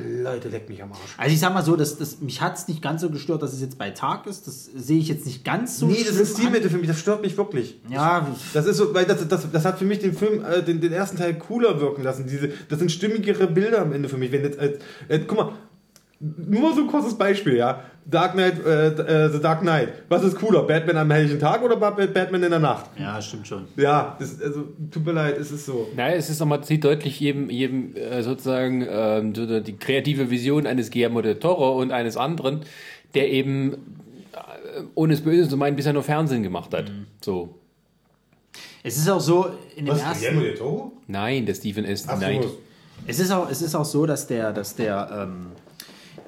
Leute, 0.00 0.48
leck 0.48 0.68
mich 0.68 0.82
am 0.82 0.92
Arsch. 0.92 1.00
Also 1.16 1.32
ich 1.32 1.38
sag 1.38 1.54
mal 1.54 1.62
so, 1.62 1.76
das, 1.76 1.96
das, 1.96 2.20
mich 2.20 2.40
hat 2.40 2.56
es 2.56 2.66
nicht 2.66 2.82
ganz 2.82 3.02
so 3.02 3.10
gestört, 3.10 3.42
dass 3.42 3.52
es 3.52 3.60
jetzt 3.60 3.78
bei 3.78 3.90
Tag 3.90 4.26
ist. 4.26 4.46
Das 4.46 4.64
sehe 4.64 4.98
ich 4.98 5.08
jetzt 5.08 5.26
nicht 5.26 5.44
ganz 5.44 5.78
so 5.78 5.86
nee, 5.86 6.02
das 6.04 6.16
ist 6.16 6.36
Stilmittel 6.36 6.70
für 6.70 6.78
mich, 6.78 6.88
das 6.88 6.98
stört 6.98 7.22
mich 7.22 7.36
wirklich. 7.36 7.80
Ja, 7.88 8.26
Das 8.52 8.66
ist 8.66 8.78
so, 8.78 8.92
weil 8.94 9.04
das, 9.04 9.26
das, 9.28 9.50
das 9.50 9.64
hat 9.64 9.78
für 9.78 9.84
mich 9.84 10.00
den 10.00 10.12
Film, 10.12 10.44
äh, 10.44 10.62
den, 10.62 10.80
den 10.80 10.92
ersten 10.92 11.16
Teil 11.16 11.34
cooler 11.38 11.80
wirken 11.80 12.02
lassen. 12.02 12.26
Diese, 12.26 12.50
das 12.68 12.80
sind 12.80 12.90
stimmigere 12.90 13.46
Bilder 13.46 13.82
am 13.82 13.92
Ende 13.92 14.08
für 14.08 14.18
mich. 14.18 14.32
Wenn 14.32 14.42
jetzt, 14.42 14.58
äh, 14.58 14.78
äh, 15.08 15.20
guck 15.20 15.38
mal, 15.38 15.52
nur 16.18 16.74
so 16.74 16.80
ein 16.80 16.86
kurzes 16.88 17.14
Beispiel, 17.14 17.56
ja. 17.56 17.84
Dark 18.08 18.34
Knight, 18.34 18.64
äh, 18.64 18.86
äh, 19.26 19.30
The 19.32 19.40
Dark 19.40 19.62
Knight. 19.62 19.88
Was 20.08 20.22
ist 20.22 20.36
cooler? 20.36 20.62
Batman 20.62 20.96
am 20.96 21.10
helllichen 21.10 21.40
Tag 21.40 21.62
oder 21.62 21.76
Bat- 21.76 22.14
Batman 22.14 22.42
in 22.44 22.50
der 22.50 22.60
Nacht? 22.60 22.90
ja, 22.98 23.20
stimmt 23.20 23.48
schon. 23.48 23.64
Ja, 23.76 24.16
das, 24.20 24.40
also, 24.40 24.64
tut 24.92 25.04
mir 25.04 25.12
leid, 25.12 25.36
es 25.38 25.50
ist 25.50 25.66
so. 25.66 25.88
Naja, 25.96 26.14
es 26.14 26.30
ist 26.30 26.38
nochmal, 26.38 26.62
sieht 26.62 26.84
deutlich 26.84 27.18
jedem, 27.18 27.50
jedem 27.50 27.96
äh, 27.96 28.22
sozusagen 28.22 28.86
ähm, 28.88 29.34
so 29.34 29.60
die 29.60 29.76
kreative 29.76 30.30
Vision 30.30 30.66
eines 30.66 30.90
Guillermo 30.90 31.20
del 31.20 31.40
Toro 31.40 31.80
und 31.80 31.90
eines 31.90 32.16
anderen, 32.16 32.60
der 33.14 33.30
eben, 33.32 33.72
äh, 33.74 34.82
ohne 34.94 35.14
es 35.14 35.22
böse 35.22 35.48
zu 35.48 35.56
meinen, 35.56 35.74
bisher 35.74 35.92
nur 35.92 36.04
Fernsehen 36.04 36.44
gemacht 36.44 36.72
hat. 36.74 36.92
So. 37.24 37.56
Es 38.84 38.96
ist 38.96 39.10
auch 39.10 39.20
so, 39.20 39.50
in 39.74 39.86
dem 39.86 39.94
Was? 39.94 40.02
ersten... 40.02 40.20
Guillermo 40.20 40.40
del 40.42 40.54
Toro? 40.54 40.92
Nein, 41.08 41.44
der 41.44 41.54
Stephen 41.54 41.84
S. 41.84 42.04
Ach 42.06 42.14
so, 42.14 42.18
Knight. 42.20 42.46
Es 43.08 43.18
ist 43.18 43.32
auch, 43.32 43.50
es 43.50 43.62
ist 43.62 43.74
auch 43.74 43.84
so, 43.84 44.06
dass 44.06 44.26
der, 44.28 44.52
dass 44.52 44.76
der, 44.76 45.26
ähm, 45.28 45.46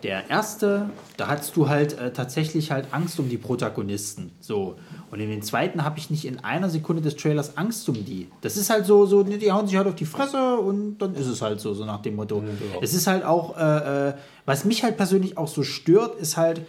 der 0.03 0.31
erste, 0.31 0.91
da 1.17 1.29
hattest 1.29 1.57
du 1.57 1.69
halt 1.69 1.99
äh, 1.99 2.13
tatsächlich 2.13 2.71
halt 2.71 2.87
Angst 2.93 3.19
um 3.19 3.29
die 3.29 3.39
Protagonisten. 3.39 4.31
So. 4.41 4.77
Und 5.11 5.21
in 5.21 5.31
den 5.31 5.43
zweiten 5.43 5.85
habe 5.85 5.99
ich 5.99 6.11
nicht 6.11 6.25
in 6.25 6.39
einer 6.45 6.69
Sekunde 6.71 7.03
des 7.03 7.17
Trailers 7.17 7.57
Angst 7.57 7.89
um 7.89 8.05
die. 8.05 8.29
Das 8.41 8.57
ist 8.57 8.71
halt 8.71 8.87
so, 8.87 9.07
so, 9.07 9.23
die 9.23 9.53
hauen 9.53 9.67
sich 9.67 9.77
halt 9.77 9.89
auf 9.89 9.95
die 9.95 10.07
Fresse 10.07 10.57
und 10.59 10.99
dann 10.99 11.15
ist 11.15 11.27
es 11.27 11.43
halt 11.43 11.61
so, 11.61 11.75
so 11.75 11.85
nach 11.85 12.03
dem 12.03 12.17
Motto. 12.17 12.43
Es 12.81 12.95
ist 12.95 13.07
halt 13.07 13.25
auch, 13.25 13.57
äh, 13.57 14.09
äh, 14.09 14.15
was 14.47 14.65
mich 14.65 14.83
halt 14.83 14.97
persönlich 14.97 15.37
auch 15.37 15.49
so 15.49 15.63
stört, 15.63 16.21
ist 16.21 16.37
halt, 16.37 16.63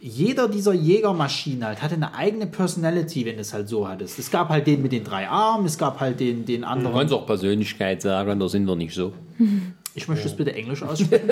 jeder 0.00 0.48
dieser 0.48 0.74
Jägermaschinen 0.74 1.64
halt 1.64 1.82
hatte 1.82 1.96
eine 1.96 2.14
eigene 2.14 2.46
Personality, 2.46 3.24
wenn 3.26 3.34
du 3.34 3.40
es 3.40 3.52
halt 3.52 3.68
so 3.68 3.88
hattest. 3.88 4.18
Es 4.18 4.30
gab 4.30 4.48
halt 4.48 4.66
den 4.66 4.82
mit 4.82 4.92
den 4.92 5.04
drei 5.04 5.28
Armen, 5.28 5.66
es 5.66 5.76
gab 5.76 6.00
halt 6.00 6.20
den, 6.20 6.44
den 6.44 6.62
Du 6.62 6.68
anderen. 6.68 6.96
kannst 6.96 7.12
auch 7.12 7.26
Persönlichkeit 7.26 8.02
sagen, 8.02 8.38
da 8.38 8.48
sind 8.48 8.66
wir 8.66 8.76
nicht 8.76 8.94
so. 8.94 9.12
Ich 9.98 10.06
möchte 10.08 10.28
es 10.28 10.36
bitte 10.36 10.54
Englisch 10.54 10.82
aussprechen. 10.88 11.28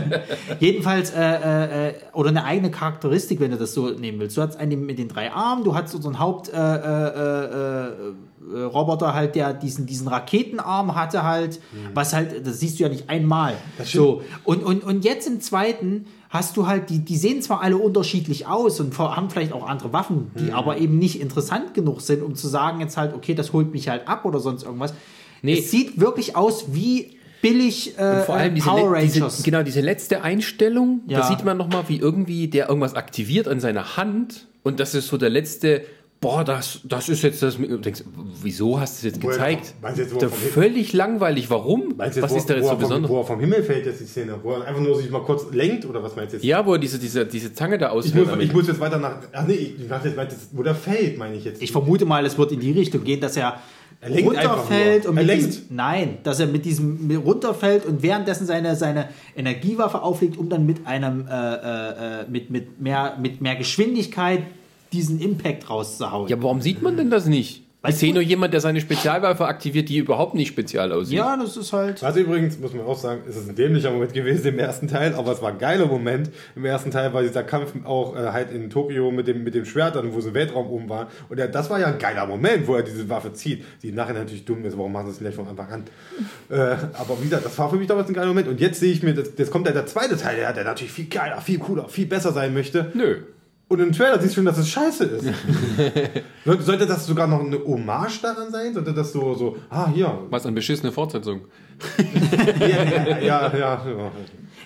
Jedenfalls, 0.60 1.10
äh, 1.10 1.20
äh, 1.20 1.88
äh, 1.88 1.94
oder 2.14 2.30
eine 2.30 2.44
eigene 2.44 2.70
Charakteristik, 2.70 3.38
wenn 3.38 3.50
du 3.50 3.58
das 3.58 3.74
so 3.74 3.90
nehmen 3.90 4.18
willst. 4.18 4.38
Du 4.38 4.42
hast 4.42 4.56
einen 4.56 4.86
mit 4.86 4.98
den 4.98 5.08
drei 5.08 5.30
Armen, 5.30 5.62
du 5.62 5.74
hast 5.74 5.94
unseren 5.94 6.18
Hauptroboter 6.18 7.46
äh, 9.06 9.10
äh, 9.10 9.12
halt, 9.12 9.34
der 9.34 9.52
diesen, 9.52 9.84
diesen 9.84 10.08
Raketenarm 10.08 10.94
hatte 10.94 11.22
halt, 11.22 11.60
was 11.92 12.14
halt, 12.14 12.46
das 12.46 12.60
siehst 12.60 12.78
du 12.78 12.84
ja 12.84 12.88
nicht 12.88 13.10
einmal. 13.10 13.56
So. 13.84 14.22
Und, 14.44 14.64
und, 14.64 14.84
und 14.84 15.04
jetzt 15.04 15.28
im 15.28 15.42
zweiten 15.42 16.06
hast 16.30 16.56
du 16.56 16.66
halt, 16.66 16.88
die, 16.88 17.00
die 17.00 17.16
sehen 17.16 17.42
zwar 17.42 17.60
alle 17.60 17.76
unterschiedlich 17.76 18.46
aus 18.46 18.80
und 18.80 18.98
haben 18.98 19.28
vielleicht 19.28 19.52
auch 19.52 19.66
andere 19.66 19.92
Waffen, 19.92 20.30
die 20.38 20.52
aber 20.52 20.78
eben 20.78 20.98
nicht 20.98 21.20
interessant 21.20 21.74
genug 21.74 22.00
sind, 22.00 22.22
um 22.22 22.34
zu 22.34 22.48
sagen 22.48 22.80
jetzt 22.80 22.96
halt, 22.96 23.14
okay, 23.14 23.34
das 23.34 23.52
holt 23.52 23.72
mich 23.72 23.88
halt 23.88 24.08
ab 24.08 24.24
oder 24.24 24.40
sonst 24.40 24.62
irgendwas. 24.62 24.94
Nee. 25.42 25.58
Es 25.58 25.70
sieht 25.70 26.00
wirklich 26.00 26.36
aus 26.36 26.72
wie 26.72 27.17
billig 27.42 27.98
äh, 27.98 28.02
Und 28.18 28.24
vor 28.24 28.34
allem 28.36 28.54
diese, 28.54 28.66
Power 28.68 28.92
le- 28.96 29.02
diese, 29.02 29.20
Rangers. 29.20 29.42
genau, 29.42 29.62
diese 29.62 29.80
letzte 29.80 30.22
Einstellung, 30.22 31.00
Ja. 31.06 31.20
da 31.20 31.28
sieht 31.28 31.44
man 31.44 31.56
nochmal, 31.56 31.84
wie 31.88 31.98
irgendwie 31.98 32.48
der 32.48 32.68
irgendwas 32.68 32.94
aktiviert 32.94 33.48
an 33.48 33.60
seiner 33.60 33.96
Hand 33.96 34.46
und 34.62 34.80
das 34.80 34.94
ist 34.94 35.08
so 35.08 35.16
der 35.16 35.30
letzte 35.30 35.82
boah, 36.20 36.42
das, 36.42 36.80
das 36.82 37.08
ist 37.08 37.22
jetzt 37.22 37.44
das. 37.44 37.58
Du 37.58 37.76
denkst, 37.78 38.02
wieso 38.42 38.80
hast 38.80 38.94
du 39.00 39.06
es 39.06 39.14
jetzt 39.14 39.22
Woher- 39.22 39.34
gezeigt? 39.36 39.74
meinst 39.80 39.98
du 39.98 40.02
jetzt, 40.02 40.14
wo 40.16 40.18
Da 40.18 40.28
völlig 40.28 40.92
langweilig. 40.92 41.48
Warum? 41.48 41.94
Meinst 41.96 42.16
du 42.16 42.20
jetzt, 42.20 42.22
Was 42.24 42.32
wo- 42.32 42.36
ist 42.38 42.50
da 42.50 42.54
jetzt 42.54 42.64
so 42.64 42.70
vom- 42.70 42.78
besonders? 42.80 43.08
Wo 43.08 43.20
er 43.20 43.24
vom 43.24 43.38
Himmel 43.38 43.62
fällt, 43.62 43.86
jetzt 43.86 44.00
die 44.00 44.04
Szene. 44.04 44.34
Wo 44.42 44.50
er 44.54 44.64
einfach 44.66 44.80
nur 44.80 44.96
sich 45.00 45.08
mal 45.10 45.22
kurz 45.22 45.44
lenkt 45.52 45.86
oder 45.86 46.02
was 46.02 46.16
meinst 46.16 46.32
du 46.32 46.38
jetzt? 46.38 46.44
Ja, 46.44 46.66
wo 46.66 46.72
er 46.72 46.80
diese, 46.80 46.98
diese, 46.98 47.24
diese 47.24 47.52
Zange 47.52 47.78
da 47.78 47.86
Ich 47.86 47.92
ausfällt. 47.92 48.26
muss, 48.34 48.42
ich 48.44 48.52
muss 48.52 48.66
jetzt 48.66 48.80
weiter 48.80 48.98
nach. 48.98 49.14
Ach 49.32 49.46
nee, 49.46 49.74
ich 49.78 49.86
dachte 49.88 50.08
jetzt, 50.08 50.48
wo 50.50 50.64
der 50.64 50.74
fällt, 50.74 51.18
meine 51.18 51.36
ich 51.36 51.44
jetzt. 51.44 51.62
Ich 51.62 51.70
vermute 51.70 52.04
mal, 52.04 52.26
es 52.26 52.36
wird 52.36 52.50
in 52.50 52.58
die 52.58 52.72
Richtung 52.72 53.04
gehen, 53.04 53.20
dass 53.20 53.36
er, 53.36 53.60
Er 54.00 54.10
lenkt 54.10 54.30
runterfällt 54.30 55.06
und 55.06 55.16
mit 55.16 55.28
diesem, 55.28 55.62
nein, 55.70 56.18
dass 56.22 56.38
er 56.38 56.46
mit 56.46 56.64
diesem 56.64 57.10
runterfällt 57.24 57.84
und 57.84 58.02
währenddessen 58.02 58.46
seine, 58.46 58.76
seine 58.76 59.08
Energiewaffe 59.36 60.02
auflegt, 60.02 60.36
um 60.36 60.48
dann 60.48 60.66
mit 60.66 60.86
einem 60.86 61.26
äh, 61.26 61.32
äh, 61.32 62.20
äh, 62.20 62.28
mit, 62.28 62.50
mit 62.50 62.80
mehr 62.80 63.16
mit 63.20 63.40
mehr 63.40 63.56
Geschwindigkeit 63.56 64.44
diesen 64.92 65.20
Impact 65.20 65.68
rauszuhauen. 65.68 66.28
Ja, 66.28 66.40
warum 66.40 66.60
sieht 66.60 66.80
man 66.80 66.96
denn 66.96 67.10
das 67.10 67.26
nicht? 67.26 67.67
Weil 67.80 67.92
Ich 67.92 67.98
sehe 67.98 68.12
nur 68.12 68.22
jemand, 68.22 68.52
der 68.52 68.60
seine 68.60 68.80
Spezialwaffe 68.80 69.46
aktiviert, 69.46 69.88
die 69.88 69.98
überhaupt 69.98 70.34
nicht 70.34 70.48
spezial 70.48 70.90
aussieht. 70.90 71.18
Ja, 71.18 71.36
das 71.36 71.56
ist 71.56 71.72
halt. 71.72 72.02
Also 72.02 72.18
übrigens, 72.18 72.58
muss 72.58 72.74
man 72.74 72.84
auch 72.84 72.98
sagen, 72.98 73.20
es 73.28 73.36
ist 73.36 73.48
ein 73.48 73.54
dämlicher 73.54 73.92
Moment 73.92 74.12
gewesen 74.12 74.48
im 74.48 74.58
ersten 74.58 74.88
Teil, 74.88 75.14
aber 75.14 75.30
es 75.30 75.40
war 75.42 75.52
ein 75.52 75.58
geiler 75.58 75.86
Moment. 75.86 76.28
Im 76.56 76.64
ersten 76.64 76.90
Teil 76.90 77.12
war 77.14 77.22
dieser 77.22 77.44
Kampf 77.44 77.72
auch 77.84 78.16
äh, 78.16 78.32
halt 78.32 78.50
in 78.50 78.68
Tokio 78.68 79.12
mit 79.12 79.28
dem, 79.28 79.44
mit 79.44 79.54
dem 79.54 79.64
Schwert, 79.64 79.94
dann, 79.94 80.12
wo 80.12 80.20
so 80.20 80.34
Weltraum 80.34 80.66
oben 80.68 80.88
war. 80.88 81.06
Und 81.28 81.38
der, 81.38 81.46
das 81.46 81.70
war 81.70 81.78
ja 81.78 81.86
ein 81.86 82.00
geiler 82.00 82.26
Moment, 82.26 82.66
wo 82.66 82.74
er 82.74 82.82
diese 82.82 83.08
Waffe 83.08 83.32
zieht, 83.32 83.62
die 83.84 83.92
nachher 83.92 84.14
natürlich 84.14 84.44
dumm 84.44 84.64
ist. 84.64 84.76
Warum 84.76 84.90
machen 84.90 85.06
sie 85.06 85.12
es 85.12 85.20
nicht 85.20 85.36
von 85.36 85.46
Anfang 85.46 85.70
an? 85.70 85.84
Äh, 86.50 86.76
aber 86.94 87.18
wie 87.20 87.24
gesagt, 87.24 87.44
das 87.44 87.58
war 87.58 87.68
für 87.68 87.76
mich 87.76 87.88
damals 87.88 88.08
ein 88.08 88.14
geiler 88.14 88.28
Moment. 88.28 88.48
Und 88.48 88.58
jetzt 88.58 88.80
sehe 88.80 88.90
ich 88.90 89.02
mir, 89.02 89.12
das, 89.12 89.32
jetzt 89.36 89.50
kommt 89.50 89.66
ja 89.66 89.72
der 89.72 89.84
zweite 89.86 90.16
Teil, 90.16 90.36
der, 90.36 90.52
der 90.54 90.64
natürlich 90.64 90.92
viel 90.92 91.06
geiler, 91.06 91.42
viel 91.42 91.58
cooler, 91.58 91.88
viel 91.88 92.06
besser 92.06 92.32
sein 92.32 92.54
möchte. 92.54 92.90
Nö. 92.94 93.18
Und 93.68 93.80
im 93.80 93.92
Trailer 93.92 94.18
siehst 94.18 94.32
du 94.32 94.36
schon, 94.36 94.46
dass 94.46 94.56
es 94.56 94.68
scheiße 94.68 95.04
ist. 95.04 95.26
Sollte- 96.64 96.86
das 96.86 97.06
sogar 97.06 97.26
noch 97.26 97.40
eine 97.40 97.58
Hommage 97.62 98.20
daran 98.22 98.50
sein? 98.50 98.72
Sollte 98.72 98.94
das 98.94 99.12
so, 99.12 99.34
so 99.34 99.56
ah, 99.68 99.88
hier. 99.92 100.18
Was 100.30 100.46
eine 100.46 100.54
beschissene 100.54 100.90
Fortsetzung. 100.90 101.42
Ja, 102.60 102.84
ja, 102.84 103.18
ja, 103.20 103.56
ja. 103.56 103.84
ja. 103.84 104.10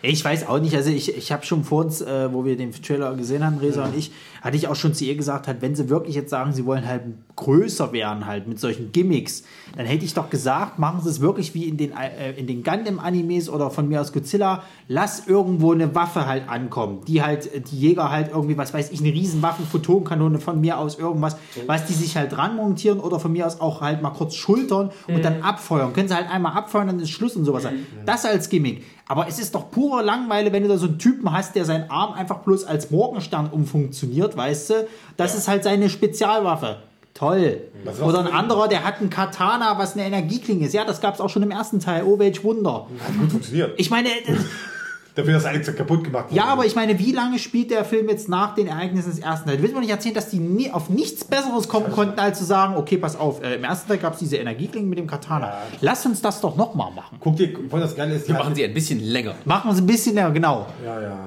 Ich 0.05 0.25
weiß 0.25 0.49
auch 0.49 0.59
nicht, 0.59 0.75
also 0.75 0.91
ich, 0.91 1.17
ich 1.17 1.31
habe 1.31 1.45
schon 1.47 1.63
vor 1.63 1.85
uns, 1.85 2.01
äh, 2.01 2.33
wo 2.33 2.45
wir 2.45 2.57
den 2.57 2.73
Trailer 2.73 3.15
gesehen 3.15 3.45
haben, 3.45 3.59
Resa 3.59 3.85
und 3.85 3.97
ich, 3.97 4.11
hatte 4.43 4.57
ich 4.57 4.67
auch 4.67 4.75
schon 4.75 4.93
zu 4.93 5.05
ihr 5.05 5.17
gesagt, 5.17 5.47
halt, 5.47 5.63
wenn 5.63 5.77
sie 5.77 5.89
wirklich 5.89 6.17
jetzt 6.17 6.31
sagen, 6.31 6.53
sie 6.53 6.67
wollen 6.67 6.87
halt 6.87 7.03
größer 7.37 7.93
werden, 7.93 8.27
halt 8.27 8.49
mit 8.49 8.59
solchen 8.59 8.91
Gimmicks, 8.91 9.45
dann 9.77 9.87
hätte 9.87 10.05
ich 10.05 10.15
doch 10.15 10.31
gesagt, 10.31 10.81
machen 10.81 11.01
sie 11.01 11.09
es 11.09 11.21
wirklich 11.21 11.55
wie 11.55 11.65
in 11.65 11.77
den, 11.77 11.93
äh, 11.93 12.33
in 12.33 12.49
den 12.49 12.65
Gundam-Animes 12.65 13.49
oder 13.49 13.71
von 13.71 13.89
mir 13.89 14.01
aus 14.01 14.13
Godzilla, 14.13 14.65
lass 14.89 15.29
irgendwo 15.29 15.73
eine 15.73 15.95
Waffe 15.95 16.27
halt 16.27 16.49
ankommen, 16.49 17.03
die 17.07 17.23
halt, 17.23 17.71
die 17.71 17.79
Jäger 17.79 18.11
halt 18.11 18.31
irgendwie, 18.33 18.59
was 18.59 18.75
weiß 18.75 18.91
ich, 18.91 19.01
eine 19.01 19.13
Riesenwaffe, 19.13 19.63
Photonkanone 19.63 20.41
von 20.41 20.61
mir 20.61 20.77
aus 20.77 20.99
irgendwas, 20.99 21.37
was 21.67 21.87
die 21.87 21.95
sich 21.95 22.17
halt 22.17 22.33
dran 22.33 22.57
montieren 22.57 22.99
oder 22.99 23.21
von 23.21 23.33
mir 23.33 23.47
aus 23.47 23.61
auch 23.61 23.81
halt 23.81 24.03
mal 24.03 24.11
kurz 24.11 24.35
schultern 24.35 24.91
und 25.07 25.25
dann 25.25 25.43
abfeuern. 25.43 25.93
Können 25.93 26.09
sie 26.09 26.17
halt 26.17 26.29
einmal 26.29 26.53
abfeuern, 26.55 26.89
dann 26.89 26.99
ist 26.99 27.11
Schluss 27.11 27.37
und 27.37 27.45
sowas. 27.45 27.69
Das 28.05 28.25
als 28.25 28.49
Gimmick. 28.49 28.83
Aber 29.13 29.29
es 29.29 29.39
ist 29.39 29.55
doch 29.55 29.71
pure 29.71 30.03
Langeweile, 30.03 30.53
wenn 30.53 30.63
du 30.63 30.71
da 30.71 30.79
so 30.79 30.87
einen 30.87 30.99
Typen 30.99 31.31
hast, 31.33 31.55
der 31.55 31.67
seinen 31.67 31.91
Arm 31.91 32.15
einfach 32.15 32.39
bloß 32.39 32.65
als 32.65 32.91
Morgenstern 32.91 33.51
umfunktioniert, 33.51 34.32
weißt 34.37 34.71
du? 34.71 34.89
Das 35.17 35.35
ist 35.35 35.49
halt 35.49 35.65
seine 35.65 35.89
Spezialwaffe. 35.91 36.79
Toll. 37.15 37.61
War's 37.85 38.01
Oder 38.01 38.21
ein 38.21 38.33
anderer, 38.33 38.69
der 38.69 38.85
hat 38.85 39.01
einen 39.01 39.11
Katana, 39.11 39.79
was 39.79 39.95
eine 39.95 40.07
Energieklinge 40.07 40.67
ist. 40.67 40.73
Ja, 40.73 40.85
das 40.85 41.01
gab 41.01 41.15
es 41.15 41.21
auch 41.21 41.29
schon 41.29 41.43
im 41.43 41.51
ersten 41.51 41.79
Teil. 41.79 42.05
Oh, 42.05 42.19
welch 42.19 42.43
Wunder. 42.43 42.87
Hat 43.07 43.19
gut 43.19 43.31
funktioniert. 43.31 43.75
Ich 43.77 43.91
meine, 43.91 44.09
das- 45.15 45.25
Dafür, 45.25 45.35
dass 45.35 45.45
Alex 45.45 45.75
kaputt 45.77 46.05
gemacht 46.05 46.27
wurde. 46.31 46.37
ja, 46.37 46.45
aber 46.47 46.65
ich 46.65 46.75
meine, 46.75 46.99
wie 46.99 47.13
lange 47.13 47.39
spielt 47.39 47.71
der 47.71 47.85
Film 47.85 48.09
jetzt 48.09 48.29
nach 48.29 48.55
den 48.55 48.67
Ereignissen 48.67 49.11
des 49.11 49.19
ersten 49.19 49.49
Teils? 49.49 49.61
Willst 49.61 49.73
du 49.73 49.77
mir 49.79 49.83
nicht 49.83 49.91
erzählen, 49.91 50.15
dass 50.15 50.31
die 50.31 50.39
nie 50.39 50.71
auf 50.71 50.89
nichts 50.89 51.25
Besseres 51.25 51.69
kommen 51.69 51.91
konnten, 51.93 52.19
als 52.19 52.39
zu 52.39 52.45
sagen, 52.45 52.77
okay, 52.77 52.97
pass 52.97 53.19
auf, 53.19 53.43
äh, 53.43 53.57
im 53.57 53.65
ersten 53.65 53.89
Teil 53.89 53.99
gab 53.99 54.15
es 54.15 54.21
diese 54.21 54.37
Energieklingen 54.37 54.89
mit 54.89 54.99
dem 54.99 55.07
Katana. 55.07 55.53
Lass 55.81 56.07
uns 56.07 56.21
das 56.23 56.41
doch 56.41 56.57
nochmal 56.57 56.91
machen. 56.93 57.19
Guck 57.21 57.37
dir, 57.37 57.51
voll 57.69 57.81
das 57.81 57.95
Geile 57.95 58.15
ist, 58.15 58.27
Wir 58.29 58.35
machen 58.35 58.55
sie 58.55 58.65
ein 58.65 58.73
bisschen 58.75 59.01
länger. 59.01 59.35
Machen 59.45 59.69
wir 59.69 59.75
es 59.75 59.81
ein 59.81 59.87
bisschen 59.87 60.15
länger, 60.15 60.31
genau. 60.31 60.67
Ja, 60.85 61.01
ja. 61.01 61.19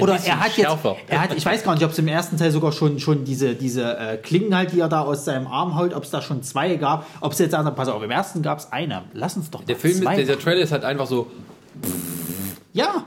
Oder 0.00 0.18
er 0.24 0.40
hat 0.40 0.56
jetzt, 0.56 0.76
er 1.08 1.20
hat, 1.22 1.34
ich 1.34 1.46
weiß 1.46 1.62
gar 1.64 1.74
nicht, 1.74 1.84
ob 1.84 1.92
es 1.92 1.98
im 1.98 2.08
ersten 2.08 2.36
Teil 2.36 2.50
sogar 2.50 2.72
schon, 2.72 2.98
schon 2.98 3.24
diese, 3.24 3.54
diese 3.54 3.96
äh, 3.96 4.16
Klingen 4.18 4.54
halt, 4.54 4.72
die 4.72 4.80
er 4.80 4.88
da 4.88 5.00
aus 5.02 5.24
seinem 5.24 5.46
Arm 5.46 5.78
holt, 5.78 5.94
ob 5.94 6.04
es 6.04 6.10
da 6.10 6.20
schon 6.20 6.42
zwei 6.42 6.76
gab, 6.76 7.06
ob 7.20 7.32
es 7.32 7.38
jetzt 7.38 7.54
andere, 7.54 7.74
pass 7.74 7.88
auf, 7.88 8.02
im 8.02 8.10
ersten 8.10 8.42
gab 8.42 8.58
es 8.58 8.70
eine. 8.72 9.02
Lass 9.12 9.36
uns 9.36 9.50
doch 9.50 9.60
mal 9.60 9.66
Der 9.66 9.76
Film, 9.76 9.94
zwei 10.02 10.12
ist, 10.12 10.16
der, 10.18 10.24
der 10.26 10.34
machen. 10.36 10.44
Trailer 10.44 10.60
ist 10.62 10.72
halt 10.72 10.84
einfach 10.84 11.06
so, 11.06 11.26
Ja, 12.74 13.06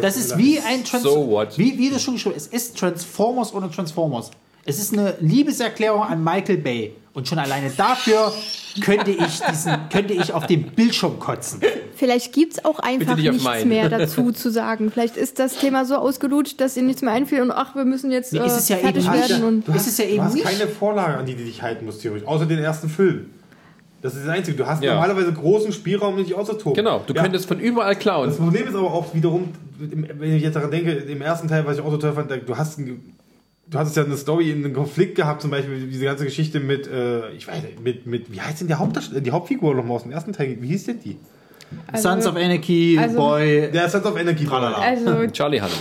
das 0.00 0.14
das 0.14 0.16
ist 0.16 0.38
wie 0.38 0.58
ein 0.60 0.82
Trans 0.84 1.02
So 1.04 1.28
what? 1.28 1.56
Wie, 1.58 1.78
wie 1.78 1.90
du 1.90 1.98
schon 1.98 2.14
geschrieben 2.14 2.34
hast, 2.36 2.52
es 2.52 2.68
ist 2.68 2.78
Transformers 2.78 3.54
ohne 3.54 3.70
Transformers. 3.70 4.30
Es 4.64 4.78
ist 4.78 4.92
eine 4.94 5.14
Liebeserklärung 5.20 6.02
an 6.02 6.24
Michael 6.24 6.56
Bay. 6.56 6.94
Und 7.12 7.28
schon 7.28 7.38
alleine 7.38 7.70
dafür 7.70 8.32
könnte 8.82 9.12
ich, 9.12 9.40
diesen, 9.48 9.76
könnte 9.92 10.14
ich 10.14 10.32
auf 10.32 10.46
dem 10.46 10.64
Bildschirm 10.72 11.20
kotzen. 11.20 11.60
Vielleicht 11.94 12.32
gibt 12.32 12.54
es 12.54 12.64
auch 12.64 12.80
einfach 12.80 13.14
nicht 13.14 13.28
nichts 13.30 13.44
meinen. 13.44 13.68
mehr 13.68 13.88
dazu 13.88 14.32
zu 14.32 14.50
sagen. 14.50 14.90
Vielleicht 14.90 15.16
ist 15.16 15.38
das 15.38 15.54
Thema 15.58 15.84
so 15.84 15.94
ausgelutscht, 15.96 16.60
dass 16.60 16.76
ihnen 16.76 16.86
nichts 16.88 17.02
mehr 17.02 17.12
einfiel 17.12 17.40
und 17.42 17.52
ach, 17.52 17.76
wir 17.76 17.84
müssen 17.84 18.10
jetzt 18.10 18.32
Nee, 18.32 18.40
äh, 18.40 18.46
ist 18.46 18.54
es 18.56 18.68
ja 18.68 18.78
fertig 18.78 19.04
eben 19.04 19.12
werden. 19.14 19.44
Und 19.44 19.68
Du 19.68 19.72
Es 19.72 19.78
hast, 19.80 19.86
ist 19.88 19.98
ja 20.00 20.06
du 20.06 20.10
eben 20.12 20.24
hast 20.24 20.34
nicht- 20.34 20.44
keine 20.44 20.66
Vorlage, 20.66 21.18
an 21.18 21.26
die 21.26 21.36
du 21.36 21.44
dich 21.44 21.62
halten 21.62 21.84
musst, 21.84 22.00
theoretisch. 22.02 22.26
Außer 22.26 22.46
den 22.46 22.58
ersten 22.58 22.88
Film. 22.88 23.30
Das 24.04 24.14
ist 24.14 24.26
das 24.26 24.28
Einzige. 24.34 24.58
Du 24.58 24.66
hast 24.66 24.82
Ja. 24.84 24.92
normalerweise 24.94 25.32
großen 25.32 25.72
Spielraum, 25.72 26.14
um 26.16 26.22
dich 26.22 26.34
auszutoben. 26.34 26.74
genau, 26.74 27.02
du 27.06 27.14
Ja. 27.14 27.22
könntest 27.22 27.48
von 27.48 27.58
überall 27.58 27.94
Das 27.94 28.02
klauen. 28.02 28.30
Problem 28.36 28.68
ist 28.68 28.74
aber 28.74 28.92
auch 28.92 29.14
wiederum, 29.14 29.48
wenn 29.78 30.36
ich 30.36 30.42
jetzt 30.42 30.54
daran 30.56 30.70
denke, 30.70 30.92
im 30.92 31.22
ersten 31.22 31.48
Teil, 31.48 31.64
was 31.64 31.78
ich 31.78 31.82
auch 31.82 31.90
so 31.90 31.96
toll 31.96 32.12
fand, 32.12 32.30
du 32.30 32.56
hast 32.56 32.78
ein, 32.78 33.00
Du 33.66 33.78
hattest 33.78 33.96
ja 33.96 34.04
eine 34.04 34.18
Story, 34.18 34.52
einen 34.52 34.74
Konflikt 34.74 35.14
gehabt, 35.14 35.40
zum 35.40 35.50
Beispiel 35.50 35.86
diese 35.90 36.04
ganze 36.04 36.24
Geschichte 36.26 36.60
mit, 36.60 36.86
äh, 36.86 37.30
ich 37.30 37.48
weiß 37.48 37.62
nicht, 37.62 37.80
mit, 37.82 38.06
mit, 38.06 38.30
wie 38.30 38.38
heißt 38.38 38.60
denn 38.60 38.68
der 38.68 38.78
Hauptdarsteller, 38.78 39.22
die 39.22 39.30
Hauptfigur 39.30 39.74
nochmal 39.74 39.96
aus 39.96 40.02
dem 40.02 40.12
ersten 40.12 40.34
Teil, 40.34 40.58
wie 40.60 40.66
hieß 40.68 40.84
denn 40.84 41.00
die? 41.00 41.16
Also- 41.90 42.10
Sons 42.10 42.26
of 42.26 42.36
Anarchy, 42.36 42.98
also- 43.00 43.16
Boy. 43.16 43.70
Der 43.72 43.88
Sons 43.88 44.04
of 44.04 44.18
Energy. 44.20 44.44
Tralala. 44.44 44.76
Also, 44.76 45.26
Charlie 45.28 45.62
Hanna. 45.62 45.72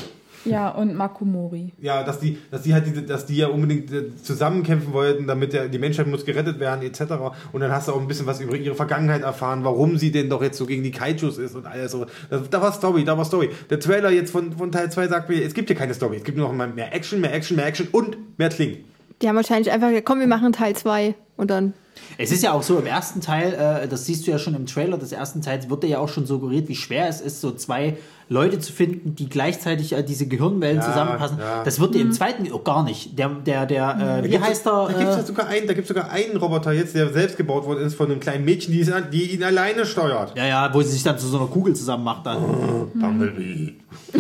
Ja, 0.46 0.70
und 0.70 0.96
Makomori. 0.96 1.74
Ja, 1.80 2.04
dass 2.04 2.20
die, 2.20 2.38
dass 2.52 2.64
die 2.64 2.74
halt 2.74 2.86
diese, 2.86 3.02
dass 3.04 3.26
die 3.26 3.38
ja 3.38 3.48
unbedingt 3.48 3.92
äh, 3.92 4.16
zusammenkämpfen 4.22 4.94
wollten, 4.94 5.28
damit 5.28 5.54
der, 5.54 5.68
die 5.68 5.80
Menschheit 5.80 6.08
muss 6.08 6.26
gerettet 6.26 6.60
werden, 6.60 6.82
etc. 6.84 7.14
Und 7.52 7.62
dann 7.62 7.72
hast 7.72 7.88
du 7.88 7.94
auch 7.94 8.02
ein 8.02 8.08
bisschen 8.08 8.26
was 8.26 8.42
über 8.42 8.56
ihre 8.56 8.76
Vergangenheit 8.76 9.22
erfahren, 9.22 9.64
warum 9.64 9.98
sie 9.98 10.12
denn 10.12 10.30
doch 10.30 10.42
jetzt 10.42 10.58
so 10.58 10.66
gegen 10.66 10.84
die 10.84 10.92
Kaijus 10.92 11.38
ist 11.38 11.56
und 11.56 11.66
alles 11.66 11.92
so. 11.92 12.06
Da, 12.30 12.38
da 12.50 12.62
war 12.62 12.74
Story, 12.74 13.04
da 13.04 13.18
war 13.18 13.26
Story. 13.26 13.50
Der 13.70 13.80
Trailer 13.80 14.12
jetzt 14.12 14.32
von, 14.32 14.52
von 14.54 14.72
Teil 14.72 14.92
2 14.92 15.08
sagt 15.08 15.30
mir, 15.30 15.44
es 15.44 15.54
gibt 15.54 15.70
hier 15.70 15.78
keine 15.78 15.94
Story, 15.94 16.18
es 16.18 16.24
gibt 16.24 16.38
nur 16.38 16.52
noch 16.52 16.76
mehr 16.76 16.94
Action, 16.94 17.22
mehr 17.22 17.34
Action, 17.34 17.56
mehr 17.58 17.68
Action 17.68 17.88
und 17.92 18.18
mehr 18.38 18.50
Klingen. 18.50 18.84
die 19.22 19.28
haben 19.28 19.36
wahrscheinlich 19.36 19.72
einfach 19.72 19.90
gesagt, 19.90 20.06
komm, 20.06 20.20
wir 20.20 20.28
machen 20.28 20.54
Teil 20.54 20.76
2 20.76 21.16
und 21.38 21.50
dann. 21.50 21.74
Es 22.18 22.32
ist 22.32 22.44
ja 22.44 22.52
auch 22.54 22.64
so, 22.64 22.78
im 22.80 22.86
ersten 22.86 23.22
Teil, 23.22 23.54
äh, 23.84 23.88
das 23.88 24.06
siehst 24.06 24.28
du 24.28 24.32
ja 24.32 24.38
schon 24.38 24.54
im 24.56 24.66
Trailer 24.66 24.98
des 24.98 25.12
ersten 25.12 25.42
Teils, 25.42 25.70
wird 25.70 25.84
dir 25.84 25.88
ja 25.90 26.00
auch 26.00 26.10
schon 26.10 26.26
suggeriert, 26.26 26.68
wie 26.68 26.76
schwer 26.76 27.08
es 27.08 27.22
ist, 27.22 27.42
so 27.42 27.52
zwei 27.52 27.98
Leute 28.30 28.60
zu 28.60 28.72
finden, 28.72 29.16
die 29.16 29.28
gleichzeitig 29.30 29.94
äh, 29.94 30.02
diese 30.04 30.28
Gehirnwellen 30.28 30.78
Ja, 30.78 30.84
zusammenpassen. 30.84 31.38
ja. 31.40 31.64
Das 31.64 31.80
wird 31.80 31.94
dir 31.96 32.02
im 32.02 32.12
zweiten 32.14 32.50
auch 32.52 32.64
gar 32.64 32.84
nicht. 32.84 33.18
Der, 33.20 33.30
der, 33.30 33.66
der, 33.66 34.22
äh, 34.24 34.30
wie 34.30 34.40
heißt 34.40 34.66
Da 34.66 34.88
er? 34.88 34.94
gibt 34.98 35.10
es 35.12 35.18
Äh, 35.18 35.26
sogar 35.26 35.48
einen, 35.48 35.68
da 35.68 35.74
sogar 35.84 36.10
einen 36.12 36.38
Roboter 36.38 36.72
jetzt, 36.72 36.96
der 36.96 37.12
selbst 37.12 37.38
gebaut 37.38 37.66
worden 37.66 37.84
ist 37.86 37.96
von 37.96 38.10
einem 38.10 38.20
kleinen 38.20 38.46
Mädchen, 38.46 38.74
die, 38.74 38.80
ist, 38.80 38.92
die 39.12 39.34
ihn 39.34 39.44
alleine 39.44 39.86
steuert. 39.86 40.38
ja, 40.38 40.46
ja, 40.46 40.74
wo 40.74 40.82
sie 40.82 40.90
sich 40.90 41.04
dann 41.04 41.18
zu 41.20 41.28
so 41.28 41.38
einer 41.38 41.48
Kugel 41.48 41.76
zusammen 41.76 42.04
macht 42.06 42.26
dann. 42.26 42.42
Bumblebee. 42.94 43.74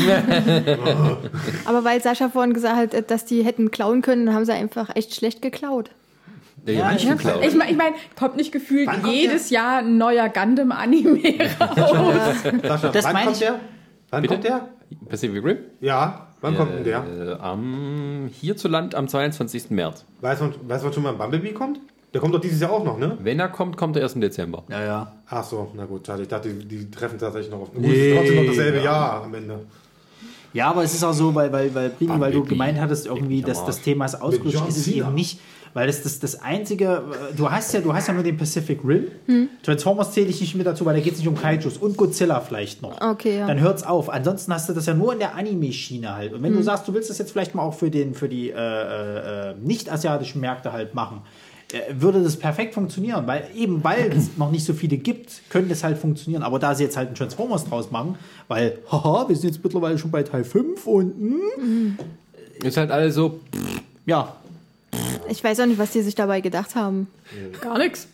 Aber 1.65 1.83
weil 1.83 2.01
Sascha 2.01 2.29
vorhin 2.29 2.53
gesagt 2.53 2.93
hat, 2.95 3.11
dass 3.11 3.25
die 3.25 3.43
hätten 3.43 3.71
klauen 3.71 4.01
können, 4.01 4.33
haben 4.33 4.45
sie 4.45 4.51
einfach 4.53 4.95
echt 4.95 5.15
schlecht 5.15 5.41
geklaut. 5.41 5.89
Der 6.65 6.75
Ja, 6.75 6.79
ja, 6.87 6.91
nicht 6.93 7.05
ja, 7.05 7.13
geklaut. 7.13 7.43
Ich 7.45 7.55
meine, 7.55 7.71
ich 7.71 7.77
mein, 7.77 7.93
kommt 8.17 8.37
nicht 8.37 8.51
gefühlt 8.51 8.89
kommt 8.89 9.07
jedes 9.07 9.49
Jahr 9.49 9.79
ein 9.79 9.97
neuer 9.97 10.29
Gundam-Anime 10.29 11.19
raus. 11.59 12.15
Sascha, 12.63 12.89
Das 12.89 13.05
wann 13.05 13.15
kommt 13.15 13.31
ich. 13.33 13.39
der? 13.39 13.59
Wann 14.09 14.21
Bitte? 14.21 14.33
kommt 14.35 14.43
der? 14.45 14.69
Pacific 15.09 15.43
Rim? 15.43 15.57
Ja, 15.81 16.27
wann 16.41 16.55
kommt 16.55 16.73
denn 16.73 16.83
der? 16.83 17.03
Äh, 17.19 17.33
am, 17.41 18.29
hierzulande 18.31 18.95
am 18.95 19.07
22. 19.07 19.71
März. 19.71 20.05
Weiß 20.21 20.39
man, 20.39 20.53
weiß 20.67 20.83
man 20.83 20.93
schon, 20.93 21.03
wann 21.03 21.17
Bumblebee 21.17 21.51
kommt? 21.51 21.79
Der 22.13 22.21
kommt 22.21 22.35
doch 22.35 22.39
dieses 22.41 22.61
Jahr 22.61 22.71
auch 22.71 22.83
noch, 22.85 22.97
ne? 22.99 23.17
Wenn 23.23 23.39
er 23.39 23.49
kommt, 23.49 23.75
kommt 23.75 23.95
er 23.95 24.03
erst 24.03 24.13
im 24.15 24.21
Dezember. 24.21 24.63
Ja, 24.69 24.83
ja. 24.85 25.11
Ach 25.27 25.43
so, 25.43 25.71
na 25.75 25.85
gut, 25.85 26.05
schade. 26.05 26.21
Ich 26.21 26.27
dachte, 26.27 26.49
die, 26.53 26.65
die 26.65 26.91
treffen 26.91 27.17
tatsächlich 27.17 27.51
noch 27.51 27.61
auf. 27.61 27.73
Gut, 27.73 27.81
Nee. 27.81 28.11
ist 28.11 28.17
trotzdem 28.17 28.35
noch 28.35 28.45
dasselbe 28.53 28.81
Jahr 28.83 29.23
am 29.23 29.33
Ende. 29.33 29.59
Ja, 30.53 30.69
aber 30.69 30.83
es 30.83 30.93
ist 30.93 31.03
auch 31.03 31.13
so, 31.13 31.33
weil, 31.33 31.51
weil, 31.51 31.73
weil, 31.73 31.89
Primi, 31.89 32.19
weil 32.19 32.31
du 32.31 32.43
gemeint 32.43 32.79
hattest, 32.79 33.07
irgendwie, 33.07 33.41
dass 33.41 33.65
das. 33.65 33.81
Thema 33.81 34.05
ist 34.05 34.21
ausgerutscht, 34.21 34.67
ist 34.69 34.77
es 34.77 34.87
eben 34.87 35.13
nicht. 35.15 35.39
Weil 35.73 35.87
das, 35.87 36.03
das 36.03 36.19
das 36.19 36.41
einzige, 36.41 36.85
äh, 37.31 37.35
du 37.35 37.49
hast 37.49 37.73
ja, 37.73 37.81
du 37.81 37.93
hast 37.93 38.07
ja 38.07 38.13
nur 38.13 38.23
den 38.23 38.37
Pacific 38.37 38.79
Rim. 38.85 39.07
Transformers 39.63 40.11
zähle 40.11 40.27
ich 40.27 40.39
nicht 40.39 40.55
mit 40.55 40.67
dazu, 40.67 40.85
weil 40.85 40.95
da 40.95 41.01
geht 41.01 41.13
es 41.13 41.19
nicht 41.19 41.27
um 41.27 41.35
Kaijus 41.35 41.77
und 41.77 41.97
Godzilla 41.97 42.41
vielleicht 42.41 42.81
noch. 42.81 43.01
Okay, 43.01 43.39
ja. 43.39 43.47
Dann 43.47 43.59
hört's 43.59 43.83
auf. 43.83 44.09
Ansonsten 44.09 44.53
hast 44.53 44.69
du 44.69 44.73
das 44.73 44.85
ja 44.85 44.93
nur 44.93 45.13
in 45.13 45.19
der 45.19 45.35
Anime-Schiene 45.35 46.13
halt. 46.15 46.33
Und 46.33 46.43
wenn 46.43 46.53
du 46.53 46.61
sagst, 46.61 46.87
du 46.87 46.93
willst 46.93 47.09
das 47.09 47.17
jetzt 47.17 47.31
vielleicht 47.31 47.55
mal 47.55 47.63
auch 47.63 47.73
für, 47.73 47.89
den, 47.89 48.13
für 48.13 48.29
die 48.29 48.51
äh, 48.51 48.55
äh, 48.55 49.51
äh, 49.51 49.55
nicht-asiatischen 49.61 50.41
Märkte 50.41 50.71
halt 50.73 50.93
machen, 50.93 51.21
äh, 51.71 51.79
würde 51.99 52.21
das 52.21 52.37
perfekt 52.37 52.75
funktionieren. 52.75 53.25
Weil 53.25 53.47
eben 53.55 53.83
weil 53.83 54.11
es 54.15 54.37
noch 54.37 54.51
nicht 54.51 54.65
so 54.65 54.73
viele 54.73 54.97
gibt, 54.97 55.41
könnte 55.49 55.73
es 55.73 55.83
halt 55.83 55.97
funktionieren. 55.97 56.43
Aber 56.43 56.59
da 56.59 56.75
sie 56.75 56.83
jetzt 56.83 56.97
halt 56.97 57.07
einen 57.07 57.15
Transformers 57.15 57.65
draus 57.65 57.89
machen, 57.89 58.15
weil, 58.47 58.77
haha, 58.91 59.27
wir 59.27 59.35
sind 59.35 59.49
jetzt 59.55 59.63
mittlerweile 59.63 59.97
schon 59.97 60.11
bei 60.11 60.21
Teil 60.21 60.43
5 60.43 60.85
und 60.85 61.13
hm, 61.15 61.97
Ist 62.63 62.77
halt 62.77 62.91
alles 62.91 63.15
so, 63.15 63.39
ja, 64.05 64.35
Ich 65.29 65.43
weiß 65.43 65.59
auch 65.61 65.65
nicht, 65.65 65.79
was 65.79 65.91
die 65.91 66.01
sich 66.01 66.15
dabei 66.15 66.41
gedacht 66.41 66.75
haben. 66.75 67.07
Gar 67.61 67.77
nichts. 67.79 68.07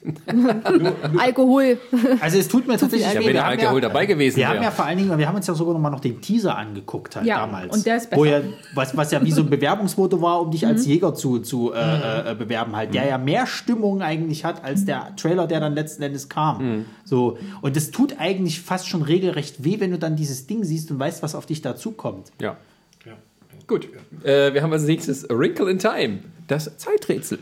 Alkohol. 1.17 1.77
Also 2.19 2.37
es 2.37 2.47
tut 2.47 2.67
mir 2.67 2.77
tatsächlich 2.77 3.07
Ja, 3.07 3.13
weh. 3.13 3.17
wenn 3.19 3.25
Wir 3.27 3.33
der 3.33 3.43
haben 3.45 3.59
Alkohol 3.59 3.81
ja, 3.81 3.87
dabei 3.87 4.05
gewesen 4.05 4.37
wir 4.37 4.47
haben 4.47 4.55
ja 4.57 4.61
wäre. 4.63 4.71
vor 4.71 4.85
allen 4.85 4.97
Dingen, 4.97 5.17
wir 5.17 5.27
haben 5.27 5.35
uns 5.35 5.47
ja 5.47 5.53
sogar 5.53 5.73
noch 5.73 5.79
mal 5.81 5.89
noch 5.89 5.99
den 5.99 6.21
Teaser 6.21 6.55
angeguckt 6.57 7.15
halt 7.15 7.25
Ja, 7.25 7.39
damals. 7.39 7.75
und 7.75 7.85
der 7.85 7.97
ist 7.97 8.11
Wo 8.15 8.21
besser. 8.23 8.37
ja, 8.39 8.43
was, 8.75 8.95
was 8.95 9.11
ja 9.11 9.23
wie 9.23 9.31
so 9.31 9.41
ein 9.41 9.49
Bewerbungsfoto 9.49 10.21
war, 10.21 10.41
um 10.41 10.51
dich 10.51 10.65
als 10.65 10.85
Jäger 10.85 11.13
zu, 11.15 11.39
zu 11.39 11.73
äh, 11.73 12.31
äh, 12.31 12.35
bewerben 12.35 12.75
halt, 12.75 12.93
der 12.93 13.07
ja 13.07 13.17
mehr 13.17 13.47
Stimmung 13.47 14.01
eigentlich 14.01 14.45
hat 14.45 14.63
als 14.63 14.85
der 14.85 15.15
Trailer, 15.15 15.47
der 15.47 15.59
dann 15.59 15.73
letzten 15.73 16.03
Endes 16.03 16.29
kam. 16.29 16.85
So 17.03 17.37
und 17.61 17.75
es 17.75 17.91
tut 17.91 18.15
eigentlich 18.19 18.61
fast 18.61 18.87
schon 18.87 19.01
regelrecht 19.01 19.63
weh, 19.63 19.79
wenn 19.79 19.91
du 19.91 19.97
dann 19.97 20.15
dieses 20.15 20.47
Ding 20.47 20.63
siehst 20.63 20.91
und 20.91 20.99
weißt, 20.99 21.23
was 21.23 21.35
auf 21.35 21.45
dich 21.45 21.61
dazukommt. 21.61 22.31
Ja. 22.39 22.57
Gut. 23.69 23.87
Äh, 24.23 24.51
wir 24.53 24.63
haben 24.63 24.73
als 24.73 24.83
nächstes 24.83 25.29
A 25.29 25.37
Wrinkle 25.37 25.69
in 25.69 25.77
Time. 25.77 26.19
Das 26.47 26.75
Zeiträtsel. 26.77 27.37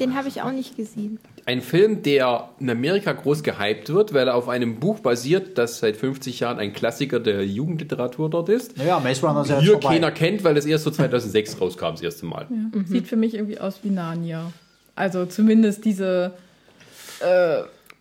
Den 0.00 0.16
habe 0.16 0.28
ich 0.28 0.40
auch 0.40 0.50
nicht 0.50 0.74
gesehen. 0.74 1.18
Ein 1.44 1.60
Film, 1.60 2.02
der 2.02 2.48
in 2.58 2.70
Amerika 2.70 3.12
groß 3.12 3.42
gehypt 3.42 3.90
wird, 3.92 4.14
weil 4.14 4.28
er 4.28 4.34
auf 4.34 4.48
einem 4.48 4.80
Buch 4.80 5.00
basiert, 5.00 5.58
das 5.58 5.80
seit 5.80 5.98
50 5.98 6.40
Jahren 6.40 6.58
ein 6.58 6.72
Klassiker 6.72 7.20
der 7.20 7.44
Jugendliteratur 7.44 8.30
dort 8.30 8.48
ist. 8.48 8.78
Naja, 8.78 8.98
Maze 9.00 9.26
Runner 9.26 9.42
ist 9.42 9.50
ja 9.50 9.56
jetzt 9.56 9.64
Hier 9.66 9.78
keiner 9.78 10.10
kennt, 10.10 10.42
weil 10.44 10.56
es 10.56 10.64
erst 10.64 10.84
so 10.84 10.90
2006 10.90 11.60
rauskam, 11.60 11.90
das 11.90 12.00
erste 12.00 12.24
Mal. 12.24 12.46
Sieht 12.86 13.06
für 13.06 13.16
mich 13.16 13.34
irgendwie 13.34 13.60
aus 13.60 13.80
wie 13.82 13.90
Narnia. 13.90 14.52
Also 14.94 15.26
zumindest 15.26 15.84
diese 15.84 16.32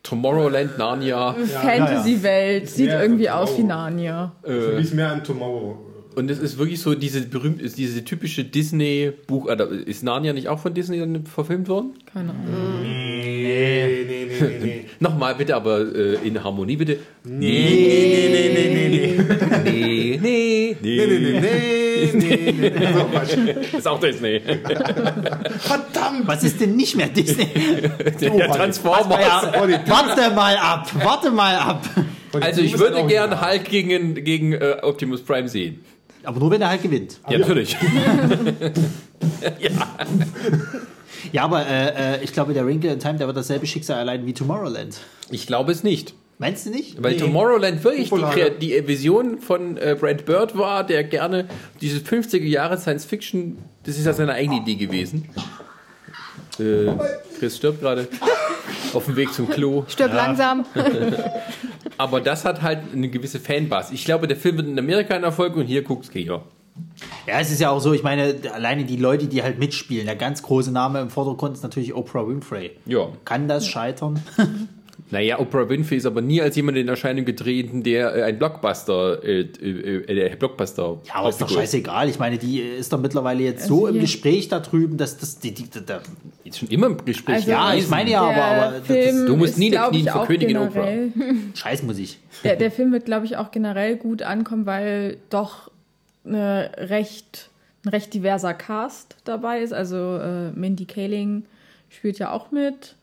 Tomorrowland, 0.03 0.77
Narnia. 0.77 1.33
Fantasy-Welt 1.33 2.69
sieht 2.69 2.89
irgendwie 2.89 3.29
aus 3.29 3.57
wie 3.57 3.63
blau. 3.63 3.75
Narnia. 3.75 4.31
Für 4.41 4.75
mich 4.75 4.85
ist 4.85 4.93
mehr 4.93 5.11
an 5.11 5.21
Tomorrow. 5.21 5.77
Und 6.15 6.31
es 6.31 6.39
ist 6.39 6.57
wirklich 6.57 6.79
so 6.81 6.95
diese 6.95 7.21
berühmte, 7.21 7.63
ist 7.63 7.77
diese 7.77 8.03
typische 8.05 8.43
Disney-Buch. 8.43 9.47
äh, 9.49 9.57
Ist 9.85 10.03
Narnia 10.03 10.33
nicht 10.33 10.47
auch 10.47 10.59
von 10.59 10.73
Disney 10.73 10.99
dann 10.99 11.25
verfilmt 11.25 11.67
worden? 11.67 11.93
Keine 12.11 12.29
Ahnung. 12.31 12.45
Nee, 12.81 14.05
nee, 14.07 14.25
nee, 14.29 14.47
nee, 14.49 14.59
nee. 14.63 14.85
Nochmal 14.99 15.35
bitte, 15.35 15.55
aber 15.55 15.79
äh, 15.81 16.15
in 16.27 16.41
Harmonie 16.43 16.77
bitte. 16.77 16.97
Nee, 17.23 17.37
nee, 17.39 18.29
nee, 18.31 18.49
nee, 18.53 18.73
nee, 18.73 18.89
nee. 18.89 19.15
Nee, 19.65 20.19
nee, 20.21 20.77
Nee, 20.81 21.05
nee, 21.07 21.07
nee, 21.07 21.39
nee, 21.39 22.11
nee, 22.13 22.51
nee, 22.51 22.69
nee. 22.69 22.93
So, 22.93 23.09
was- 23.13 23.73
Ist 23.73 23.87
auch 23.87 23.99
Disney. 23.99 24.41
Verdammt! 25.59 26.27
Was 26.27 26.43
ist 26.43 26.59
denn 26.59 26.75
nicht 26.75 26.95
mehr 26.95 27.07
Disney? 27.07 27.47
Der 28.21 28.51
Transformers. 28.51 29.09
Warte 29.09 30.35
mal 30.35 30.55
ab, 30.57 30.89
warte 31.03 31.31
mal 31.31 31.55
ab. 31.55 31.85
Also 32.41 32.61
ich 32.61 32.77
würde 32.77 33.05
gern 33.07 33.39
Hulk 33.41 33.63
gegen, 33.65 34.15
gegen 34.15 34.53
äh, 34.53 34.77
Optimus 34.81 35.21
Prime 35.21 35.47
sehen. 35.47 35.83
Aber 36.25 36.39
nur 36.39 36.51
wenn 36.51 36.61
er 36.61 36.69
halt 36.69 36.83
gewinnt. 36.83 37.19
Ja, 37.29 37.37
natürlich. 37.37 37.75
Ja, 41.31 41.43
aber 41.43 41.65
äh, 41.65 42.15
äh, 42.17 42.23
ich 42.23 42.33
glaube, 42.33 42.53
der 42.53 42.65
Wrinkle 42.65 42.93
in 42.93 42.99
Time, 42.99 43.17
der 43.17 43.27
wird 43.27 43.37
dasselbe 43.37 43.65
Schicksal 43.65 43.97
erleiden 43.97 44.25
wie 44.25 44.33
Tomorrowland. 44.33 44.99
Ich 45.31 45.47
glaube 45.47 45.71
es 45.71 45.83
nicht. 45.83 46.13
Meinst 46.37 46.65
du 46.65 46.69
nicht? 46.69 47.01
Weil 47.01 47.15
Tomorrowland 47.15 47.83
wirklich 47.83 48.09
die, 48.09 48.59
die 48.59 48.87
Vision 48.87 49.39
von 49.39 49.77
äh, 49.77 49.95
Brad 49.99 50.25
Bird 50.25 50.57
war, 50.57 50.85
der 50.85 51.05
gerne 51.05 51.47
diese 51.79 51.99
50er 51.99 52.43
Jahre 52.43 52.77
Science 52.77 53.05
Fiction, 53.05 53.57
das 53.83 53.97
ist 53.97 54.05
ja 54.05 54.13
seine 54.13 54.33
eigene 54.33 54.57
Idee 54.57 54.75
gewesen. 54.75 55.29
Äh, 56.59 56.91
Chris 57.37 57.57
stirbt 57.57 57.81
gerade 57.81 58.07
auf 58.93 59.05
dem 59.05 59.15
Weg 59.15 59.33
zum 59.33 59.49
Klo. 59.49 59.83
Stirb 59.87 60.13
langsam. 60.13 60.65
Aber 61.97 62.21
das 62.21 62.45
hat 62.45 62.61
halt 62.61 62.79
eine 62.93 63.09
gewisse 63.09 63.39
Fanbasis. 63.39 63.93
Ich 63.93 64.05
glaube, 64.05 64.27
der 64.27 64.37
Film 64.37 64.57
wird 64.57 64.67
in 64.67 64.77
Amerika 64.77 65.15
ein 65.15 65.23
Erfolg 65.23 65.55
und 65.55 65.65
hier 65.65 65.83
guckt's 65.83 66.11
keiner. 66.11 66.43
Ja, 67.25 67.39
es 67.39 67.51
ist 67.51 67.61
ja 67.61 67.69
auch 67.69 67.79
so, 67.79 67.93
ich 67.93 68.03
meine, 68.03 68.35
alleine 68.53 68.83
die 68.83 68.97
Leute, 68.97 69.27
die 69.27 69.41
halt 69.41 69.59
mitspielen, 69.59 70.05
der 70.05 70.15
ganz 70.15 70.43
große 70.43 70.71
Name 70.71 70.99
im 70.99 71.09
Vordergrund 71.09 71.55
ist 71.55 71.63
natürlich 71.63 71.93
Oprah 71.93 72.27
Winfrey. 72.27 72.71
Ja. 72.85 73.07
Kann 73.23 73.47
das 73.47 73.67
scheitern? 73.67 74.21
Naja, 75.11 75.39
Oprah 75.39 75.69
Winfrey 75.69 75.97
ist 75.97 76.05
aber 76.07 76.21
nie 76.21 76.41
als 76.41 76.55
jemand 76.55 76.77
in 76.79 76.87
Erscheinung 76.87 77.25
getreten, 77.25 77.83
der 77.83 78.15
äh, 78.15 78.23
ein 78.23 78.39
Blockbuster, 78.39 79.23
äh, 79.23 79.41
äh, 79.41 80.03
äh, 80.07 80.15
der 80.15 80.35
Blockbuster. 80.35 80.99
Ja, 81.05 81.15
aber 81.15 81.29
ist 81.29 81.39
doch 81.39 81.49
scheißegal. 81.49 82.09
Ich 82.09 82.17
meine, 82.17 82.39
die 82.39 82.59
ist 82.59 82.91
doch 82.91 82.99
mittlerweile 82.99 83.43
jetzt 83.43 83.67
so 83.67 83.85
im 83.87 83.99
Gespräch 83.99 84.47
da 84.47 84.59
drüben, 84.59 84.97
dass 84.97 85.17
das 85.17 85.37
die, 85.37 85.53
die, 85.53 85.69
die, 85.69 85.79
die 86.43 86.49
Ist 86.49 86.57
schon 86.59 86.69
immer 86.69 86.87
im 86.87 87.05
Gespräch. 87.05 87.35
Also- 87.35 87.51
Ja, 87.51 87.73
ich 87.75 87.87
meine 87.87 88.09
ja, 88.09 88.21
aber, 88.21 88.43
aber 88.67 88.79
das 88.79 89.25
Du 89.25 89.35
musst 89.35 89.59
nie 89.59 89.69
knien 89.69 90.05
ich, 90.05 90.09
vor 90.11 90.25
Königin 90.25 90.57
Oprah. 90.57 90.85
generell, 90.85 91.11
Scheißmusik. 91.53 92.17
der, 92.43 92.55
der 92.55 92.71
Film 92.71 92.91
wird, 92.91 93.05
glaube 93.05 93.27
ich, 93.27 93.37
auch 93.37 93.51
generell 93.51 93.97
gut 93.97 94.23
ankommen, 94.23 94.65
weil 94.65 95.17
doch 95.29 95.69
eine 96.25 96.71
recht, 96.77 97.49
ein 97.85 97.89
recht 97.89 98.11
diverser 98.11 98.55
Cast 98.55 99.15
dabei 99.25 99.59
ist. 99.61 99.71
Also 99.73 100.17
äh, 100.17 100.51
Mindy 100.53 100.85
Kaling 100.85 101.43
spielt 101.89 102.17
ja 102.17 102.31
auch 102.31 102.49
mit, 102.51 102.95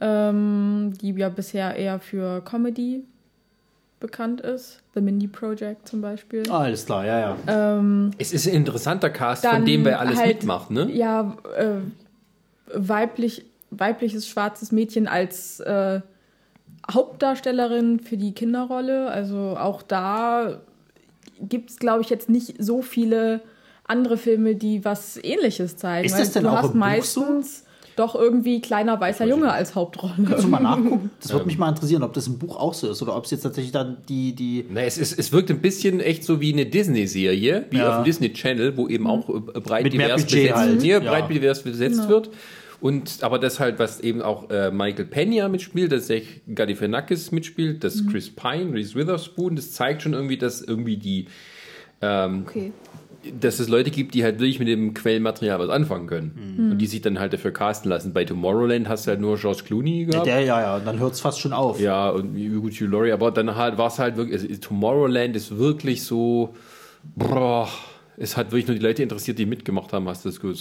ähm, 0.00 0.92
die 1.00 1.12
ja 1.12 1.28
bisher 1.28 1.76
eher 1.76 2.00
für 2.00 2.42
Comedy 2.42 3.04
bekannt 4.00 4.40
ist. 4.40 4.80
The 4.94 5.00
Mindy 5.00 5.28
Project 5.28 5.88
zum 5.88 6.00
Beispiel. 6.00 6.48
Alles 6.50 6.86
klar, 6.86 7.06
ja, 7.06 7.36
ja. 7.46 8.00
Es 8.18 8.32
ist 8.32 8.46
ein 8.46 8.54
interessanter 8.54 9.10
Cast, 9.10 9.46
von 9.46 9.64
dem 9.64 9.84
wer 9.84 9.98
alles 9.98 10.18
halt, 10.18 10.28
mitmacht, 10.28 10.70
ne? 10.70 10.90
Ja, 10.92 11.36
äh, 11.56 11.78
weiblich, 12.72 13.44
weibliches 13.70 14.28
schwarzes 14.28 14.72
Mädchen 14.72 15.08
als 15.08 15.60
äh, 15.60 16.00
Hauptdarstellerin 16.90 18.00
für 18.00 18.16
die 18.16 18.32
Kinderrolle. 18.32 19.10
Also 19.10 19.56
auch 19.58 19.82
da 19.82 20.60
gibt 21.40 21.70
es, 21.70 21.78
glaube 21.78 22.02
ich, 22.02 22.10
jetzt 22.10 22.28
nicht 22.28 22.62
so 22.62 22.82
viele 22.82 23.40
andere 23.84 24.16
Filme, 24.16 24.54
die 24.54 24.84
was 24.84 25.16
ähnliches 25.22 25.76
zeigen. 25.76 26.06
Ist 26.06 26.18
das 26.18 26.32
denn 26.32 26.44
du 26.44 26.50
auch 26.50 26.56
hast 26.56 26.64
im 26.66 26.70
Buch 26.72 26.78
meistens 26.78 27.63
doch 27.96 28.14
irgendwie 28.14 28.60
kleiner 28.60 29.00
weißer 29.00 29.26
Junge 29.26 29.52
als 29.52 29.74
Hauptrolle. 29.74 30.14
Kannst 30.26 30.44
du 30.44 30.48
mal 30.48 30.60
nachgucken? 30.60 31.10
Das 31.20 31.32
würde 31.32 31.46
mich 31.46 31.58
mal 31.58 31.68
interessieren, 31.68 32.02
ob 32.02 32.12
das 32.12 32.26
im 32.26 32.38
Buch 32.38 32.56
auch 32.56 32.74
so 32.74 32.90
ist 32.90 33.02
oder 33.02 33.16
ob 33.16 33.24
es 33.24 33.30
jetzt 33.30 33.42
tatsächlich 33.42 33.72
dann 33.72 33.98
die, 34.08 34.34
die. 34.34 34.64
Na, 34.70 34.82
es, 34.82 34.98
ist, 34.98 35.18
es 35.18 35.32
wirkt 35.32 35.50
ein 35.50 35.60
bisschen 35.60 36.00
echt 36.00 36.24
so 36.24 36.40
wie 36.40 36.52
eine 36.52 36.66
Disney-Serie, 36.66 37.66
wie 37.70 37.76
Ja. 37.78 37.88
auf 37.90 37.94
dem 37.96 38.04
Disney 38.04 38.32
Channel, 38.32 38.76
wo 38.76 38.88
eben 38.88 39.06
auch 39.06 39.28
äh, 39.28 39.40
breit 39.60 39.84
Mit 39.84 39.94
mehr 39.94 40.06
divers 40.16 40.22
Budget 40.22 40.42
besetzt, 40.42 40.56
halt. 40.58 40.82
ja, 40.84 41.00
Ja. 41.02 41.10
breit 41.10 41.30
divers 41.30 41.62
besetzt 41.62 42.08
wird. 42.08 42.30
Und 42.80 43.22
aber 43.22 43.38
das 43.38 43.60
halt, 43.60 43.78
was 43.78 44.00
eben 44.00 44.20
auch 44.20 44.50
äh, 44.50 44.70
Michael 44.70 45.06
Pena 45.06 45.48
mitspielt, 45.48 45.90
dass 45.90 46.08
Zach 46.08 46.20
Galifianakis 46.54 47.32
mitspielt, 47.32 47.82
dass 47.82 48.06
Chris 48.06 48.28
Pine, 48.28 48.74
Reese 48.74 48.94
Witherspoon, 48.94 49.56
das 49.56 49.72
zeigt 49.72 50.02
schon 50.02 50.12
irgendwie, 50.12 50.36
dass 50.36 50.60
irgendwie 50.60 50.96
die, 50.98 51.26
Okay. 52.02 52.72
Dass 53.40 53.58
es 53.58 53.68
Leute 53.68 53.90
gibt, 53.90 54.14
die 54.14 54.22
halt 54.22 54.38
wirklich 54.38 54.58
mit 54.58 54.68
dem 54.68 54.94
Quellenmaterial 54.94 55.58
was 55.58 55.70
anfangen 55.70 56.06
können. 56.06 56.68
Und 56.70 56.78
die 56.78 56.86
sich 56.86 57.00
dann 57.00 57.18
halt 57.18 57.32
dafür 57.32 57.52
casten 57.52 57.90
lassen. 57.90 58.12
Bei 58.12 58.24
Tomorrowland 58.24 58.88
hast 58.88 59.06
du 59.06 59.10
halt 59.10 59.20
nur 59.20 59.36
George 59.36 59.62
Clooney 59.64 60.06
gehabt. 60.06 60.26
Der, 60.26 60.40
ja, 60.40 60.60
ja, 60.60 60.76
und 60.76 60.86
dann 60.86 60.98
hört 60.98 61.14
es 61.14 61.20
fast 61.20 61.40
schon 61.40 61.52
auf. 61.52 61.80
Ja, 61.80 62.10
und 62.10 62.34
wie 62.34 62.48
gut 62.48 62.72
Hugh 62.72 62.86
Laurie, 62.86 63.12
aber 63.12 63.30
dann 63.30 63.54
halt 63.54 63.78
war 63.78 63.88
es 63.88 63.98
halt 63.98 64.16
wirklich, 64.16 64.40
also 64.40 64.60
Tomorrowland 64.60 65.36
ist 65.36 65.56
wirklich 65.56 66.02
so, 66.02 66.54
boah, 67.14 67.68
es 68.16 68.36
hat 68.36 68.52
wirklich 68.52 68.68
nur 68.68 68.76
die 68.76 68.82
Leute 68.82 69.02
interessiert, 69.02 69.38
die 69.38 69.46
mitgemacht 69.46 69.92
haben, 69.92 70.08
hast 70.08 70.24
du 70.24 70.28
das 70.28 70.40
Gefühl. 70.40 70.56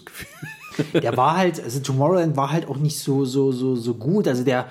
Der 1.01 1.15
war 1.15 1.37
halt, 1.37 1.63
also 1.63 1.79
Tomorrowland 1.79 2.35
war 2.35 2.51
halt 2.51 2.67
auch 2.67 2.77
nicht 2.77 2.97
so, 2.97 3.25
so, 3.25 3.51
so, 3.51 3.75
so 3.75 3.93
gut. 3.93 4.27
Also 4.27 4.43
der, 4.43 4.67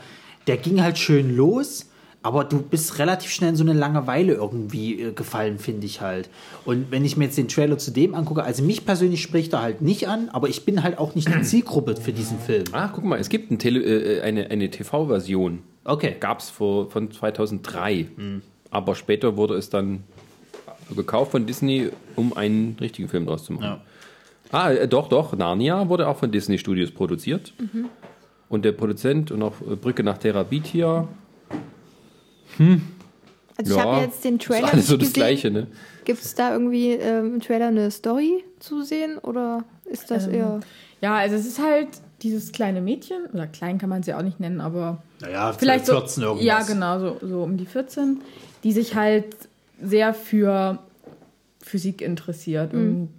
der 0.49 0.57
ging 0.57 0.83
halt 0.83 0.99
schön 0.99 1.37
los, 1.37 1.92
aber 2.23 2.45
du 2.45 2.63
bist 2.63 2.99
relativ 2.99 3.31
schnell 3.31 3.51
in 3.51 3.57
so 3.57 3.65
eine 3.65 3.73
Langeweile 3.73 4.35
irgendwie 4.35 5.01
äh, 5.01 5.13
gefallen, 5.13 5.59
finde 5.59 5.87
ich 5.87 6.01
halt. 6.01 6.31
Und 6.65 6.91
wenn 6.91 7.05
ich 7.05 7.17
mir 7.17 7.25
jetzt 7.25 7.39
den 7.39 7.49
Trailer 7.49 7.79
zu 7.79 7.91
dem 7.91 8.15
angucke, 8.15 8.45
also 8.45 8.63
mich 8.63 8.85
persönlich 8.85 9.23
spricht 9.23 9.53
er 9.53 9.63
halt 9.63 9.83
nicht 9.83 10.09
an, 10.09 10.29
aber 10.31 10.49
ich 10.49 10.65
bin 10.65 10.83
halt 10.83 10.99
auch 10.99 11.15
nicht 11.15 11.29
die 11.29 11.43
Zielgruppe 11.43 11.97
für 11.97 12.13
diesen 12.13 12.39
Film. 12.39 12.65
Ah, 12.73 12.89
guck 12.89 13.05
mal, 13.05 13.19
es 13.19 13.29
gibt 13.29 13.51
ein 13.51 13.59
Tele 13.59 13.81
äh, 13.81 14.21
eine, 14.23 14.51
eine 14.51 14.71
TV-Version. 14.71 15.61
Okay. 15.85 16.17
Gab 16.21 16.39
es 16.39 16.51
von 16.51 17.11
2003. 17.11 18.07
Aber 18.71 18.95
später 18.95 19.37
wurde 19.37 19.55
es 19.55 19.69
dann 19.69 20.05
gekauft 20.95 21.33
von 21.33 21.47
Disney, 21.47 21.91
um 22.17 22.37
einen 22.37 22.77
richtigen 22.81 23.09
Film 23.09 23.27
draus 23.27 23.45
zu 23.45 23.53
machen. 23.53 23.65
Ja. 23.65 23.81
Ah, 24.53 24.71
äh, 24.71 24.87
doch, 24.87 25.09
doch. 25.09 25.37
Narnia 25.37 25.89
wurde 25.89 26.07
auch 26.07 26.19
von 26.19 26.31
Disney 26.31 26.59
Studios 26.59 26.91
produziert. 26.91 27.55
Und 28.49 28.65
der 28.65 28.73
Produzent 28.73 29.31
und 29.31 29.43
auch 29.43 29.55
äh, 29.63 29.77
Brücke 29.77 30.03
nach 30.03 30.19
Terabithia. 30.19 31.09
Also 32.59 33.73
ich 33.73 33.77
Ja, 33.77 33.85
habe 33.85 34.01
jetzt 34.03 34.25
den 34.25 34.37
Ist 34.37 34.47
Trailer 34.47 34.73
alles 34.73 34.87
so 34.87 34.97
das 34.97 35.09
gesehen. 35.09 35.15
Gleiche, 35.15 35.51
ne? 35.51 35.67
Gibt 36.05 36.23
es 36.23 36.35
da 36.35 36.53
irgendwie 36.53 36.93
ähm, 36.93 37.35
im 37.35 37.41
Trailer 37.41 37.69
eine 37.69 37.91
Story 37.91 38.45
zu 38.59 38.83
sehen 38.83 39.19
oder 39.19 39.65
ist 39.85 40.11
das 40.11 40.27
Ähm, 40.27 40.35
eher... 40.35 40.61
Ja, 41.01 41.17
also 41.17 41.35
es 41.37 41.47
ist 41.47 41.59
halt 41.61 41.89
dieses 42.23 42.53
kleine 42.53 42.81
Mädchen, 42.81 43.27
oder 43.33 43.47
klein 43.49 43.79
kann 43.79 43.89
man 43.89 44.03
sie 44.05 44.15
auch 44.15 44.23
nicht 44.23 44.39
nennen, 44.39 44.61
aber 44.61 45.03
Naja, 45.21 45.53
vielleicht 45.53 45.87
so, 45.87 45.93
14 45.99 46.23
irgendwas. 46.23 46.47
Ja, 46.47 46.63
genau, 46.63 46.99
so, 47.01 47.17
so 47.27 47.43
um 47.43 47.57
die 47.57 47.67
14, 47.67 48.21
die 48.63 48.73
sich 48.73 48.95
halt 48.95 49.27
sehr 49.83 50.15
für 50.15 50.79
Physik 51.61 52.01
interessiert. 52.03 52.73
Und 52.73 53.11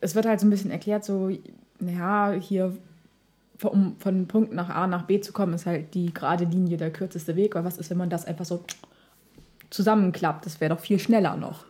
es 0.00 0.14
wird 0.14 0.26
halt 0.26 0.38
so 0.40 0.46
ein 0.46 0.50
bisschen 0.50 0.70
erklärt, 0.70 1.04
so, 1.04 1.30
naja, 1.80 2.32
hier, 2.38 2.76
um 3.70 3.96
von 3.98 4.26
Punkt 4.26 4.52
nach 4.52 4.70
A 4.70 4.86
nach 4.86 5.04
B 5.04 5.20
zu 5.20 5.32
kommen, 5.32 5.54
ist 5.54 5.66
halt 5.66 5.94
die 5.94 6.12
gerade 6.12 6.44
Linie 6.44 6.76
der 6.76 6.90
kürzeste 6.90 7.36
Weg. 7.36 7.54
Weil 7.54 7.64
was 7.64 7.78
ist, 7.78 7.90
wenn 7.90 7.98
man 7.98 8.10
das 8.10 8.24
einfach 8.24 8.44
so 8.44 8.64
zusammenklappt? 9.70 10.46
Das 10.46 10.60
wäre 10.60 10.74
doch 10.74 10.80
viel 10.80 10.98
schneller 10.98 11.36
noch. 11.36 11.64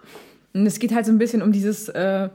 Und 0.54 0.66
es 0.66 0.78
geht 0.78 0.94
halt 0.94 1.06
so 1.06 1.12
ein 1.12 1.18
bisschen 1.18 1.42
um 1.42 1.52
dieses, 1.52 1.88
äh, 1.88 2.28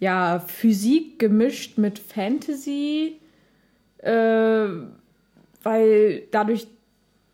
ja, 0.00 0.38
Physik 0.40 1.18
gemischt 1.18 1.78
mit 1.78 1.98
Fantasy, 1.98 3.16
äh, 3.98 4.68
weil 5.62 6.22
dadurch, 6.30 6.68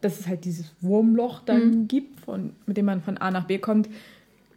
dass 0.01 0.21
es 0.21 0.27
halt 0.27 0.45
dieses 0.45 0.73
Wurmloch 0.81 1.41
dann 1.41 1.89
gibt, 1.89 2.21
von, 2.21 2.53
mit 2.67 2.77
dem 2.77 2.87
man 2.87 3.03
von 3.03 3.19
A 3.19 3.31
nach 3.31 3.47
B 3.47 3.59
kommt, 3.59 3.89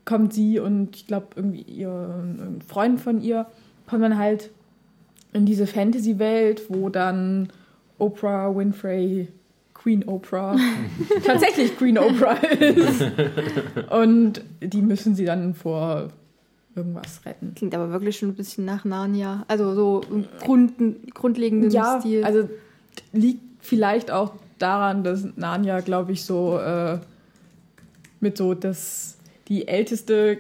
kommt 0.05 0.33
sie 0.33 0.59
und 0.59 0.95
ich 0.95 1.07
glaube 1.07 1.27
irgendwie 1.35 1.61
ihr 1.61 1.89
ein 1.89 2.61
Freund 2.65 3.01
von 3.01 3.21
ihr, 3.21 3.45
kommt 3.87 4.03
dann 4.03 4.17
halt 4.17 4.51
in 5.33 5.45
diese 5.45 5.67
Fantasy-Welt, 5.67 6.63
wo 6.69 6.89
dann 6.89 7.49
Oprah 7.99 8.55
Winfrey, 8.55 9.27
Queen 9.73 10.07
Oprah, 10.07 10.57
tatsächlich 11.25 11.77
Queen 11.77 11.97
Oprah 11.97 12.35
ist. 12.59 13.03
Und 13.89 14.41
die 14.61 14.81
müssen 14.81 15.15
sie 15.15 15.25
dann 15.25 15.53
vor 15.53 16.09
irgendwas 16.75 17.21
retten. 17.25 17.53
Klingt 17.55 17.73
aber 17.75 17.91
wirklich 17.91 18.17
schon 18.17 18.29
ein 18.29 18.35
bisschen 18.35 18.65
nach 18.65 18.85
Narnia. 18.85 19.45
Also 19.47 19.73
so 19.73 20.01
im 20.11 20.25
Grund, 20.39 20.73
grundlegenden 21.13 21.71
Ja, 21.71 21.99
Stil. 21.99 22.23
also 22.23 22.49
liegt 23.13 23.41
vielleicht 23.61 24.11
auch 24.11 24.33
daran, 24.59 25.03
dass 25.03 25.25
Narnia, 25.35 25.79
glaube 25.81 26.11
ich, 26.11 26.23
so 26.23 26.57
äh, 26.59 26.99
mit 28.19 28.37
so 28.37 28.53
das 28.53 29.17
die 29.47 29.67
älteste 29.67 30.39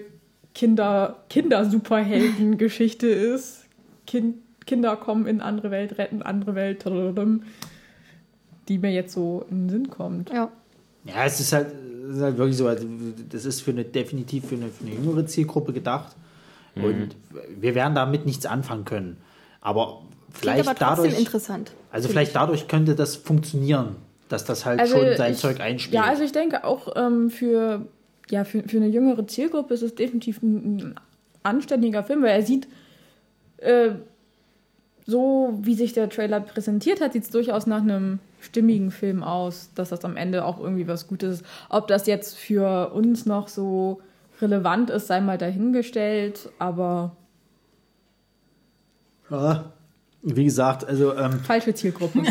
Kinder 0.53 1.23
Kinder-Superhelden-Geschichte 1.29 3.07
ist. 3.07 3.65
Kind, 4.05 4.35
Kinder 4.67 4.95
kommen 4.97 5.25
in 5.25 5.41
andere 5.41 5.71
Welt, 5.71 5.97
retten 5.97 6.21
andere 6.21 6.53
Welt, 6.53 6.85
die 8.67 8.77
mir 8.77 8.91
jetzt 8.91 9.13
so 9.13 9.45
in 9.49 9.63
den 9.63 9.69
Sinn 9.69 9.89
kommt. 9.89 10.29
ja. 10.29 10.51
Ja, 11.05 11.23
es 11.23 11.39
ist 11.39 11.53
halt, 11.53 11.67
es 12.09 12.17
ist 12.17 12.21
halt 12.21 12.37
wirklich 12.37 12.57
so, 12.57 12.67
also 12.67 12.85
das 13.29 13.45
ist 13.45 13.61
für 13.61 13.71
eine 13.71 13.85
definitiv 13.85 14.45
für 14.47 14.55
eine, 14.55 14.67
für 14.67 14.85
eine 14.85 14.93
jüngere 14.95 15.25
Zielgruppe 15.25 15.71
gedacht. 15.71 16.15
Und 16.75 17.15
wir 17.59 17.73
werden 17.75 17.95
damit 17.95 18.25
nichts 18.25 18.45
anfangen 18.45 18.83
können. 18.85 19.17
Aber 19.61 20.01
Klingt 20.33 20.37
vielleicht 20.37 20.67
aber 20.67 20.77
trotzdem 20.77 21.05
dadurch, 21.05 21.19
interessant. 21.19 21.71
also 21.91 22.09
vielleicht 22.09 22.31
ich. 22.31 22.33
dadurch 22.33 22.67
könnte 22.67 22.93
das 22.93 23.15
funktionieren, 23.15 23.95
dass 24.27 24.43
das 24.43 24.65
halt 24.65 24.79
Also 24.81 24.97
schon 24.97 25.15
sein 25.15 25.31
ich- 25.31 25.39
Zeug 25.39 25.61
einspielt. 25.61 25.95
Ja, 25.95 26.03
also 26.03 26.23
ich 26.23 26.33
denke 26.33 26.65
auch 26.65 26.93
ähm, 26.97 27.29
für, 27.31 27.87
ja, 28.29 28.43
für, 28.43 28.61
für 28.63 28.77
eine 28.77 28.87
jüngere 28.87 29.25
Zielgruppe 29.27 29.73
ist 29.73 29.81
es 29.81 29.95
definitiv 29.95 30.43
ein, 30.43 30.77
ein 30.77 30.95
anständiger 31.43 32.03
Film, 32.03 32.21
weil 32.21 32.31
er 32.31 32.43
sieht, 32.43 32.67
äh, 33.57 33.91
so 35.07 35.57
wie 35.61 35.73
sich 35.73 35.93
der 35.93 36.09
Trailer 36.09 36.41
präsentiert 36.41 36.99
hat, 36.99 37.13
sieht 37.13 37.23
es 37.23 37.29
durchaus 37.29 37.65
nach 37.65 37.81
einem 37.81 38.19
stimmigen 38.41 38.91
Film 38.91 39.23
aus, 39.23 39.71
dass 39.73 39.89
das 39.89 40.03
am 40.03 40.17
Ende 40.17 40.43
auch 40.45 40.59
irgendwie 40.59 40.87
was 40.87 41.07
Gutes 41.07 41.39
ist. 41.39 41.45
Ob 41.69 41.87
das 41.87 42.05
jetzt 42.07 42.37
für 42.37 42.91
uns 42.93 43.25
noch 43.25 43.47
so 43.47 44.01
relevant 44.41 44.89
ist, 44.89 45.07
sei 45.07 45.21
mal 45.21 45.37
dahingestellt, 45.37 46.49
aber 46.59 47.15
ja, 49.31 49.71
wie 50.21 50.43
gesagt, 50.43 50.85
also 50.85 51.15
ähm, 51.15 51.39
falsche 51.39 51.73
Zielgruppe. 51.73 52.23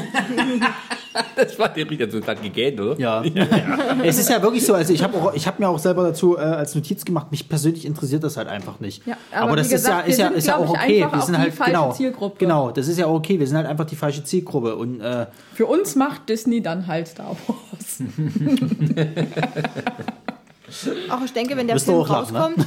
Das 1.36 1.58
war 1.58 1.68
der 1.68 1.88
richtig 1.88 2.12
so 2.12 2.20
gerade 2.20 2.40
gegähnt, 2.40 2.80
oder? 2.80 2.98
Ja. 3.06 3.22
es 4.02 4.18
ist 4.18 4.30
ja 4.30 4.42
wirklich 4.42 4.64
so, 4.64 4.74
also 4.74 4.92
ich 4.92 5.02
habe 5.02 5.16
auch, 5.16 5.34
habe 5.34 5.62
mir 5.62 5.68
auch 5.68 5.78
selber 5.78 6.04
dazu 6.04 6.36
äh, 6.36 6.40
als 6.40 6.74
Notiz 6.74 7.04
gemacht, 7.04 7.30
mich 7.30 7.48
persönlich 7.48 7.84
interessiert 7.84 8.24
das 8.24 8.36
halt 8.36 8.48
einfach 8.48 8.80
nicht. 8.80 9.06
Ja, 9.06 9.16
aber, 9.32 9.48
aber 9.48 9.56
das 9.56 9.70
wie 9.70 9.74
ist 9.74 9.86
ja, 9.86 10.02
gesagt, 10.02 10.08
ist 10.08 10.18
ja, 10.18 10.28
sind, 10.28 10.36
ist 10.36 10.46
ja 10.46 10.56
auch 10.56 10.70
okay. 10.70 11.00
Wir 11.00 11.06
auch 11.06 11.22
sind 11.22 11.36
die 11.36 11.40
halt 11.40 11.54
falsche 11.54 11.72
genau, 11.72 11.92
Zielgruppe. 11.92 12.36
genau, 12.38 12.70
das 12.70 12.88
ist 12.88 12.98
ja 12.98 13.06
okay. 13.06 13.38
Wir 13.38 13.46
sind 13.46 13.56
halt 13.56 13.66
einfach 13.66 13.84
die 13.84 13.96
falsche 13.96 14.24
Zielgruppe 14.24 14.76
und 14.76 15.00
äh, 15.00 15.26
Für 15.54 15.66
uns 15.66 15.94
macht 15.94 16.28
Disney 16.28 16.62
dann 16.62 16.86
halt 16.86 17.08
Star 17.08 17.36
Wars. 17.46 17.98
Auch 21.10 21.22
ich 21.24 21.32
denke, 21.32 21.56
wenn 21.56 21.66
der 21.66 21.78
Film 21.78 21.98
auch 21.98 22.08
lachen, 22.08 22.32
ne? 22.34 22.38
rauskommt, 22.40 22.66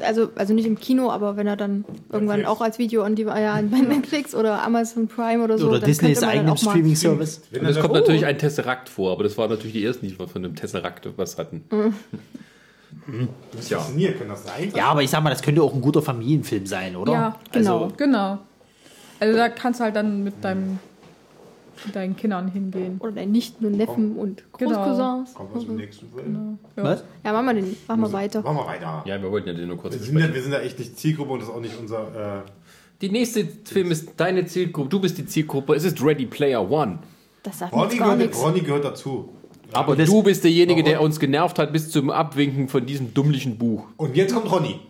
also, 0.00 0.28
also 0.36 0.54
nicht 0.54 0.66
im 0.66 0.78
Kino, 0.78 1.10
aber 1.10 1.36
wenn 1.36 1.46
er 1.46 1.56
dann 1.56 1.84
irgendwann 2.12 2.38
Netflix. 2.38 2.48
auch 2.48 2.60
als 2.60 2.78
Video 2.78 3.04
on 3.04 3.14
die, 3.14 3.22
ja, 3.22 3.60
bei 3.62 3.78
Netflix 3.80 4.34
oder 4.34 4.62
Amazon 4.62 5.08
Prime 5.08 5.42
oder 5.42 5.58
so, 5.58 5.68
oder 5.68 5.80
dann 5.80 5.88
Disneys 5.88 6.22
eigenem 6.22 6.56
Streaming-Service. 6.56 7.42
Es 7.52 7.80
kommt 7.80 7.94
da- 7.94 8.00
natürlich 8.00 8.26
ein 8.26 8.38
Tesseract 8.38 8.88
vor, 8.88 9.12
aber 9.12 9.22
das 9.24 9.36
war 9.38 9.48
natürlich 9.48 9.72
die 9.72 9.84
ersten, 9.84 10.06
die 10.06 10.14
von 10.14 10.28
einem 10.34 10.54
Tesseract 10.54 11.08
was 11.16 11.38
hatten. 11.38 11.64
Du 13.06 13.26
bist 13.56 13.72
fasziniert, 13.72 14.18
kann 14.18 14.28
das 14.28 14.44
sein? 14.44 14.72
Ja, 14.74 14.86
aber 14.88 15.02
ich 15.02 15.10
sag 15.10 15.22
mal, 15.22 15.30
das 15.30 15.42
könnte 15.42 15.62
auch 15.62 15.74
ein 15.74 15.80
guter 15.80 16.02
Familienfilm 16.02 16.66
sein, 16.66 16.96
oder? 16.96 17.12
Ja, 17.12 17.36
genau, 17.52 17.84
Also, 17.84 17.94
genau. 17.96 18.38
Also 19.18 19.36
da 19.36 19.48
kannst 19.48 19.80
du 19.80 19.84
halt 19.84 19.96
dann 19.96 20.22
mit 20.24 20.44
deinem 20.44 20.72
mit 20.72 20.80
deinen 21.92 22.16
Kindern 22.16 22.48
hingehen. 22.48 22.96
Oder 23.00 23.12
deinen 23.12 23.32
Nichten 23.32 23.64
und 23.66 23.72
Neffen 23.76 24.16
und 24.16 24.42
Genau. 24.58 24.72
Großcousins. 24.72 25.34
Kommt 25.34 25.54
was 25.54 25.64
im 25.64 25.76
nächsten 25.76 26.06
Film? 26.10 26.58
was? 26.76 27.04
Ja, 27.24 27.32
machen 27.32 27.46
wir 27.46 27.54
den. 27.54 27.76
Machen 27.88 28.00
wir 28.02 28.12
weiter. 28.12 28.42
Machen 28.42 28.56
wir 28.56 28.66
weiter. 28.66 29.02
Ja, 29.06 29.20
wir 29.22 29.30
wollten 29.30 29.48
ja 29.48 29.54
den 29.54 29.68
nur 29.68 29.76
kurz 29.78 29.94
Wir 29.94 30.00
sind, 30.00 30.18
ja, 30.18 30.32
wir 30.34 30.42
sind 30.42 30.52
ja 30.52 30.60
echt 30.60 30.78
nicht 30.78 30.98
Zielgruppe 30.98 31.32
und 31.32 31.40
das 31.42 31.48
ist 31.48 31.54
auch 31.54 31.60
nicht 31.60 31.78
unser. 31.78 32.38
Äh, 32.44 32.50
Die 33.02 33.10
nächste 33.10 33.46
Film 33.64 33.90
ist 33.90 34.10
deine 34.16 34.46
Zielgruppe. 34.46 34.88
Du 34.88 35.00
bist 35.00 35.18
die 35.18 35.26
Zielgruppe. 35.26 35.74
Es 35.74 35.84
ist 35.84 36.02
Ready 36.02 36.26
Player 36.26 36.70
One. 36.70 36.98
Das 37.42 37.58
sagt 37.58 37.72
Ronny, 37.72 37.96
gar 37.96 38.16
gehört. 38.16 38.36
Ronny 38.42 38.60
gehört 38.60 38.84
dazu. 38.84 39.28
Aber 39.72 39.96
das- 39.96 40.08
du 40.08 40.22
bist 40.22 40.44
derjenige, 40.44 40.82
der 40.82 41.00
uns 41.02 41.18
genervt 41.20 41.58
hat 41.58 41.72
bis 41.72 41.90
zum 41.90 42.08
Abwinken 42.10 42.68
von 42.68 42.86
diesem 42.86 43.12
dummlichen 43.12 43.58
Buch. 43.58 43.84
Und 43.96 44.16
jetzt 44.16 44.32
kommt 44.34 44.50
Ronny. 44.50 44.80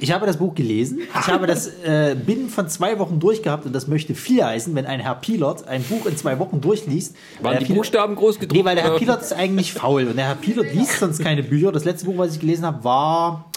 Ich 0.00 0.12
habe 0.12 0.26
das 0.26 0.36
Buch 0.36 0.54
gelesen. 0.54 1.00
Ich 1.00 1.26
habe 1.28 1.46
das 1.46 1.68
äh, 1.84 2.14
binnen 2.14 2.48
von 2.48 2.68
zwei 2.68 2.98
Wochen 2.98 3.18
durchgehabt 3.20 3.66
und 3.66 3.72
das 3.74 3.86
möchte 3.88 4.14
viel 4.14 4.44
heißen, 4.44 4.74
wenn 4.74 4.86
ein 4.86 5.00
Herr 5.00 5.14
Pilot 5.16 5.66
ein 5.66 5.82
Buch 5.82 6.06
in 6.06 6.16
zwei 6.16 6.38
Wochen 6.38 6.60
durchliest. 6.60 7.14
Waren 7.40 7.52
Weil 7.54 7.58
die 7.60 7.64
Pilot- 7.66 7.76
Buchstaben 7.78 8.14
groß 8.16 8.38
gedruckt? 8.38 8.56
Nee, 8.58 8.64
weil 8.64 8.74
der 8.76 8.84
Herr? 8.84 8.96
Pilot 8.98 9.20
ist 9.20 9.32
eigentlich 9.32 9.72
faul 9.72 10.06
und 10.06 10.16
der 10.16 10.26
Herr 10.26 10.34
Pilot 10.34 10.72
liest 10.72 10.98
sonst 10.98 11.18
keine 11.20 11.42
Bücher. 11.42 11.72
Das 11.72 11.84
letzte 11.84 12.06
Buch, 12.06 12.16
was 12.18 12.34
ich 12.34 12.40
gelesen 12.40 12.64
habe, 12.64 12.82
war 12.84 13.50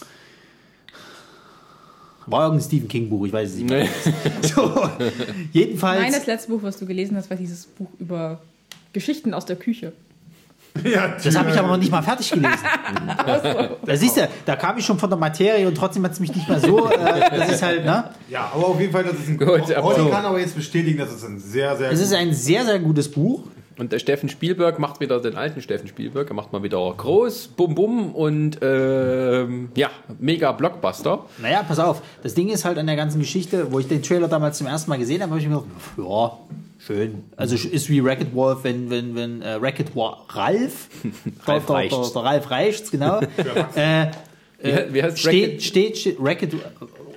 war 2.27 2.43
irgendein 2.43 2.65
Stephen 2.67 2.87
King 2.87 3.09
Buch, 3.09 3.25
ich 3.25 3.33
weiß 3.33 3.49
es 3.49 3.55
nicht 3.57 3.69
mehr. 3.69 3.83
Nee. 3.83 4.11
So, 4.47 4.71
jedenfalls. 5.51 6.01
Nein, 6.01 6.11
das 6.13 6.25
letzte 6.27 6.51
Buch, 6.51 6.59
was 6.63 6.77
du 6.77 6.85
gelesen 6.85 7.17
hast, 7.17 7.29
war 7.29 7.37
dieses 7.37 7.65
Buch 7.65 7.89
über 7.99 8.39
Geschichten 8.93 9.33
aus 9.33 9.45
der 9.45 9.55
Küche. 9.55 9.91
Ja, 10.83 11.15
Das 11.21 11.35
habe 11.37 11.51
ich 11.51 11.57
aber 11.57 11.67
noch 11.67 11.77
nicht 11.77 11.91
mal 11.91 12.01
fertig 12.01 12.31
gelesen. 12.31 12.51
Da 13.85 13.95
siehst 13.95 14.17
du, 14.17 14.27
da 14.45 14.55
kam 14.55 14.77
ich 14.77 14.85
schon 14.85 14.97
von 14.97 15.09
der 15.09 15.19
Materie 15.19 15.67
und 15.67 15.75
trotzdem 15.75 16.03
hat 16.03 16.11
es 16.11 16.19
mich 16.19 16.33
nicht 16.33 16.47
mehr 16.47 16.59
so. 16.59 16.89
Äh, 16.89 17.37
das 17.37 17.51
ist 17.51 17.61
halt, 17.61 17.85
ne? 17.85 18.05
Ja, 18.29 18.51
aber 18.53 18.67
auf 18.67 18.79
jeden 18.79 18.91
Fall, 18.91 19.03
das 19.03 19.13
ist 19.13 19.29
ein. 19.29 19.37
Gut, 19.37 19.67
so. 19.67 20.09
kann 20.09 20.25
aber 20.25 20.39
jetzt 20.39 20.55
bestätigen, 20.55 20.97
dass 20.97 21.11
es 21.11 21.23
ein 21.23 21.39
sehr, 21.39 21.75
sehr. 21.75 21.91
Es 21.91 21.99
ist 21.99 22.13
ein 22.13 22.33
sehr, 22.33 22.65
sehr 22.65 22.79
gutes 22.79 23.09
Buch. 23.11 23.43
Und 23.77 23.91
der 23.91 23.99
Steffen 23.99 24.29
Spielberg 24.29 24.79
macht 24.79 24.99
wieder 24.99 25.19
den 25.19 25.35
alten 25.35 25.61
Steffen 25.61 25.87
Spielberg. 25.87 26.29
Er 26.29 26.35
macht 26.35 26.53
mal 26.53 26.61
wieder 26.61 26.93
groß, 26.95 27.47
bum 27.49 27.73
bum 27.73 28.13
und 28.13 28.59
ähm, 28.61 29.69
ja, 29.75 29.89
mega 30.19 30.51
Blockbuster. 30.51 31.25
Naja, 31.39 31.63
pass 31.67 31.79
auf. 31.79 32.01
Das 32.21 32.33
Ding 32.35 32.49
ist 32.49 32.65
halt 32.65 32.77
an 32.77 32.85
der 32.85 32.95
ganzen 32.95 33.19
Geschichte, 33.19 33.71
wo 33.71 33.79
ich 33.79 33.87
den 33.87 34.03
Trailer 34.03 34.27
damals 34.27 34.57
zum 34.57 34.67
ersten 34.67 34.89
Mal 34.89 34.97
gesehen 34.97 35.21
habe, 35.21 35.31
habe 35.31 35.39
ich 35.41 35.47
mir 35.47 35.55
gedacht, 35.55 35.67
ja, 35.97 36.37
schön. 36.95 37.23
Also 37.37 37.55
ist 37.55 37.89
wie 37.89 38.03
Wreck-It 38.03 38.33
Wolf, 38.35 38.59
wenn, 38.63 38.89
wenn, 38.89 39.15
wenn 39.15 39.41
äh, 39.41 39.61
Wa- 39.61 40.17
Ralf, 40.29 40.87
Ralf 41.45 41.65
der, 41.65 41.75
Reichts. 41.75 41.95
der, 42.13 42.21
der 42.21 42.23
Ralf 42.31 42.51
Reichts, 42.51 42.91
genau, 42.91 43.19
äh, 43.75 44.07
Wie, 44.61 44.71
he- 44.71 44.83
wie 44.91 45.03
heißt 45.03 45.19
steht, 45.19 45.33
Wreck-It- 45.43 45.63
steht, 45.63 45.97
steht 45.97 46.23
Wreck-It 46.23 46.55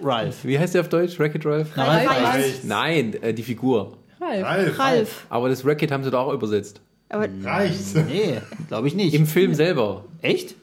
Ralf. 0.03 0.37
Wie 0.45 0.59
heißt 0.59 0.75
der 0.75 0.81
auf 0.83 0.89
Deutsch? 0.89 1.19
Wreck-It 1.19 1.45
Ralph? 1.47 1.69
Na, 1.77 1.85
Ralf 1.85 2.09
Ralf 2.09 2.23
Reichts. 2.25 2.35
Reichts. 2.47 2.65
Nein, 2.65 3.15
äh, 3.23 3.33
die 3.35 3.43
Figur. 3.43 3.97
Ralf. 4.21 4.45
Ralf. 4.45 4.79
Ralf. 4.79 5.27
Aber 5.31 5.49
das 5.49 5.65
Wreck-It 5.65 5.91
haben 5.93 6.05
sie 6.05 6.11
da 6.11 6.19
auch 6.21 6.33
übersetzt. 6.33 6.81
Aber 7.09 7.27
Reicht. 7.45 7.95
Nee, 8.09 8.41
glaube 8.69 8.89
ich 8.89 8.95
nicht. 8.95 9.15
Im 9.15 9.27
Film 9.27 9.55
selber. 9.55 10.05
Echt? 10.23 10.55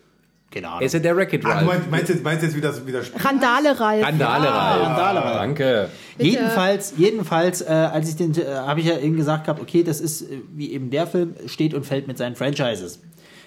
Genau. 0.54 0.80
Er 0.80 0.86
ist 0.86 0.94
ja 0.94 1.00
der 1.00 1.16
Wreck-It 1.16 1.44
Ach, 1.46 1.50
du 1.50 1.56
Ralph. 1.56 1.68
meinst, 1.68 1.92
meinst, 1.92 2.10
jetzt, 2.10 2.24
meinst 2.26 2.44
jetzt 2.44 2.56
wieder, 2.58 2.86
wieder 2.86 3.00
Sp- 3.08 3.16
Randale 3.24 3.80
Ralf. 3.80 4.06
Randale 4.06 4.48
Ralph. 4.50 4.82
Randale 4.86 5.20
Ralph. 5.24 5.38
Danke. 5.38 5.90
Jedenfalls, 6.24 6.94
jedenfalls, 6.98 7.62
äh, 7.62 7.66
als 7.66 8.10
ich 8.10 8.16
den, 8.16 8.36
äh, 8.38 8.46
habe 8.56 8.80
ich 8.80 8.86
ja 8.88 8.98
eben 8.98 9.16
gesagt 9.16 9.46
gehabt, 9.46 9.62
okay, 9.62 9.84
das 9.84 10.00
ist 10.02 10.24
äh, 10.24 10.40
wie 10.56 10.72
eben 10.72 10.90
der 10.90 11.08
Film 11.08 11.34
steht 11.48 11.74
und 11.74 11.86
fällt 11.86 12.08
mit 12.08 12.18
seinen 12.18 12.36
Franchises. 12.36 13.00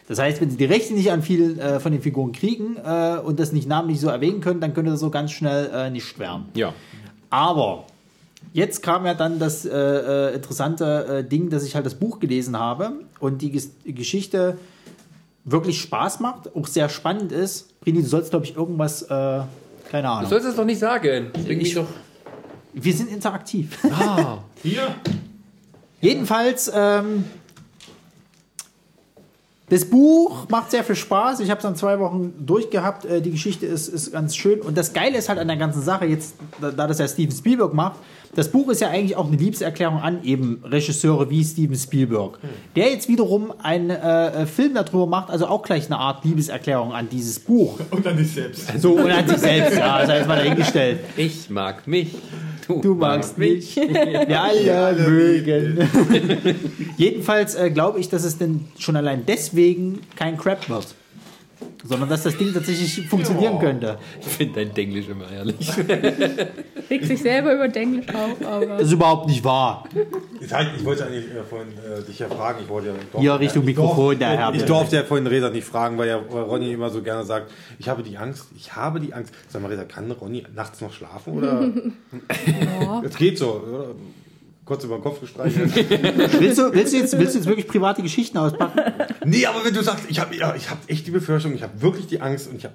Das 0.08 0.18
heißt, 0.18 0.40
wenn 0.40 0.50
sie 0.50 0.56
die 0.58 0.66
Rechte 0.66 0.92
nicht 0.94 1.10
an 1.10 1.22
vielen 1.22 1.58
äh, 1.58 1.80
von 1.80 1.90
den 1.92 2.02
Figuren 2.02 2.32
kriegen 2.32 2.76
äh, 2.76 3.16
und 3.24 3.40
das 3.40 3.52
nicht 3.52 3.66
namentlich 3.68 4.00
so 4.00 4.08
erwähnen 4.08 4.40
können, 4.42 4.60
dann 4.60 4.74
könnte 4.74 4.90
das 4.90 5.00
so 5.00 5.08
ganz 5.10 5.30
schnell 5.32 5.70
äh, 5.74 5.90
nicht 5.90 6.18
werden. 6.18 6.46
Ja. 6.54 6.74
Aber 7.30 7.84
jetzt 8.52 8.82
kam 8.82 9.06
ja 9.06 9.14
dann 9.14 9.38
das 9.38 9.64
äh, 9.64 9.70
äh, 9.70 10.34
interessante 10.34 11.06
äh, 11.06 11.24
Ding, 11.28 11.48
dass 11.48 11.64
ich 11.64 11.74
halt 11.74 11.86
das 11.86 11.94
Buch 11.94 12.20
gelesen 12.20 12.58
habe 12.58 12.92
und 13.18 13.40
die 13.40 13.50
Ges 13.50 13.70
Geschichte 13.86 14.58
wirklich 15.46 15.80
Spaß 15.80 16.20
macht, 16.20 16.54
auch 16.54 16.66
sehr 16.66 16.88
spannend 16.88 17.32
ist. 17.32 17.78
Brini, 17.80 18.02
du 18.02 18.08
sollst, 18.08 18.30
glaube 18.30 18.44
ich, 18.46 18.56
irgendwas, 18.56 19.02
äh, 19.02 19.06
keine 19.08 19.46
Du 20.02 20.08
Ahnung. 20.08 20.30
sollst 20.30 20.46
es 20.46 20.56
doch 20.56 20.64
nicht 20.64 20.78
sagen. 20.80 21.30
Mich 21.46 21.68
Ich- 21.68 21.74
doch. 21.74 21.86
Wir 22.74 22.92
sind 22.92 23.10
interaktiv. 23.10 23.78
Ah, 23.90 24.38
Hier. 24.62 24.94
Jedenfalls, 26.00 26.70
ähm, 26.74 27.24
Das 29.70 29.86
Buch 29.86 30.46
macht 30.50 30.70
sehr 30.70 30.84
viel 30.84 30.94
Spaß. 30.96 31.40
Ich 31.40 31.48
habe 31.50 31.58
es 31.58 31.62
dann 31.62 31.74
zwei 31.76 31.98
Wochen 31.98 32.34
durchgehabt. 32.44 33.06
Äh, 33.06 33.22
Die 33.22 33.30
Geschichte 33.30 33.64
ist, 33.64 33.88
ist 33.88 34.12
ganz 34.12 34.36
schön. 34.36 34.60
Und 34.60 34.76
das 34.76 34.92
Geile 34.92 35.16
ist 35.16 35.28
halt 35.30 35.38
an 35.38 35.48
der 35.48 35.56
ganzen 35.56 35.80
Sache, 35.82 36.04
jetzt, 36.04 36.34
da, 36.60 36.70
da 36.70 36.86
das 36.86 36.98
ja 36.98 37.08
Steven 37.08 37.34
Spielberg 37.34 37.72
macht, 37.72 37.96
das 38.34 38.50
Buch 38.50 38.68
ist 38.68 38.80
ja 38.80 38.88
eigentlich 38.88 39.16
auch 39.16 39.28
eine 39.28 39.36
Liebeserklärung 39.36 40.00
an 40.00 40.22
eben 40.24 40.60
Regisseure 40.64 41.30
wie 41.30 41.42
Steven 41.44 41.76
Spielberg. 41.76 42.38
Der 42.76 42.90
jetzt 42.90 43.08
wiederum 43.08 43.52
einen 43.62 43.90
äh, 43.90 44.42
äh, 44.42 44.46
Film 44.46 44.74
darüber 44.74 45.06
macht, 45.06 45.30
also 45.30 45.46
auch 45.46 45.62
gleich 45.62 45.86
eine 45.86 45.98
Art 45.98 46.24
Liebeserklärung 46.24 46.92
an 46.92 47.08
dieses 47.08 47.38
Buch. 47.38 47.78
Und 47.90 48.04
an 48.06 48.16
dich 48.16 48.32
selbst. 48.32 48.68
So, 48.80 48.94
und 48.94 49.10
an 49.10 49.26
sich 49.28 49.38
selbst, 49.38 49.78
ja, 49.78 50.04
sei 50.04 50.18
jetzt 50.18 50.28
mal 50.28 50.36
dahingestellt. 50.36 51.00
Ich 51.16 51.48
mag 51.48 51.86
mich. 51.86 52.10
Du, 52.66 52.80
Du 52.80 52.94
magst 52.94 53.38
mich. 53.38 53.76
Wir 53.76 54.40
alle 54.40 55.02
mögen. 55.08 55.88
Jedenfalls 56.96 57.54
äh, 57.54 57.70
glaube 57.70 58.00
ich, 58.00 58.08
dass 58.08 58.24
es 58.24 58.38
denn 58.38 58.66
schon 58.78 58.96
allein 58.96 59.24
deswegen 59.26 60.00
kein 60.16 60.36
Crap 60.36 60.68
wird. 60.68 60.94
Sondern 61.86 62.08
dass 62.08 62.22
das 62.22 62.36
Ding 62.38 62.52
tatsächlich 62.54 63.06
funktionieren 63.08 63.58
könnte. 63.58 63.98
Ich 64.20 64.26
finde 64.26 64.64
dein 64.64 64.72
Denglisch 64.74 65.06
immer 65.08 65.28
herrlich. 65.28 65.70
Regt 66.90 67.04
sich 67.04 67.20
selber 67.20 67.54
über 67.54 67.64
Englisch 67.76 68.06
auf, 68.08 68.46
aber. 68.46 68.66
Das 68.78 68.82
ist 68.86 68.92
überhaupt 68.92 69.28
nicht 69.28 69.44
wahr. 69.44 69.84
Ich, 70.40 70.50
ich 70.50 70.84
wollte 70.84 71.04
eigentlich 71.06 71.26
äh, 71.26 71.42
vorhin 71.48 71.68
äh, 71.72 72.02
dich 72.02 72.18
ja 72.18 72.28
fragen. 72.28 72.60
Ich 72.62 72.68
wollte 72.70 72.88
ja, 72.88 72.94
ich 72.94 73.20
Hier 73.20 73.38
Richtung 73.38 73.62
ich 73.62 73.66
Mikrofon, 73.66 73.96
durfte- 73.96 74.18
der 74.18 74.28
Herr. 74.30 74.54
Ich 74.54 74.64
durfte 74.64 74.96
ja 74.96 75.02
vorhin 75.04 75.26
Resa 75.26 75.50
nicht 75.50 75.66
fragen, 75.66 75.98
weil 75.98 76.08
ja 76.08 76.16
Ronny 76.16 76.72
immer 76.72 76.88
so 76.88 77.02
gerne 77.02 77.24
sagt, 77.24 77.50
ich 77.78 77.88
habe 77.88 78.02
die 78.02 78.16
Angst, 78.16 78.46
ich 78.56 78.74
habe 78.74 78.98
die 79.00 79.12
Angst. 79.12 79.34
Sag 79.48 79.60
mal, 79.60 79.68
Resa, 79.68 79.84
kann 79.84 80.10
Ronny 80.10 80.44
nachts 80.54 80.80
noch 80.80 80.92
schlafen? 80.92 81.34
Oder? 81.34 81.70
Es 83.04 83.16
geht 83.16 83.38
so. 83.38 83.62
Oder? 83.62 83.86
Kurz 84.64 84.82
über 84.84 84.96
den 84.96 85.02
Kopf 85.02 85.20
gestreichelt. 85.20 85.74
Willst 86.40 86.58
du, 86.58 86.72
willst, 86.72 86.92
du 86.94 86.96
jetzt, 86.96 87.18
willst 87.18 87.34
du 87.34 87.38
jetzt 87.38 87.46
wirklich 87.46 87.66
private 87.68 88.00
Geschichten 88.02 88.38
auspacken? 88.38 88.80
nee, 89.24 89.44
aber 89.44 89.62
wenn 89.64 89.74
du 89.74 89.82
sagst, 89.82 90.06
ich 90.08 90.18
habe 90.20 90.34
ja, 90.36 90.54
ich 90.54 90.70
hab 90.70 90.78
echt 90.88 91.06
die 91.06 91.10
Befürchtung, 91.10 91.54
ich 91.54 91.62
habe 91.62 91.82
wirklich 91.82 92.06
die 92.06 92.20
Angst 92.20 92.48
und 92.48 92.56
ich 92.56 92.64
habe. 92.64 92.74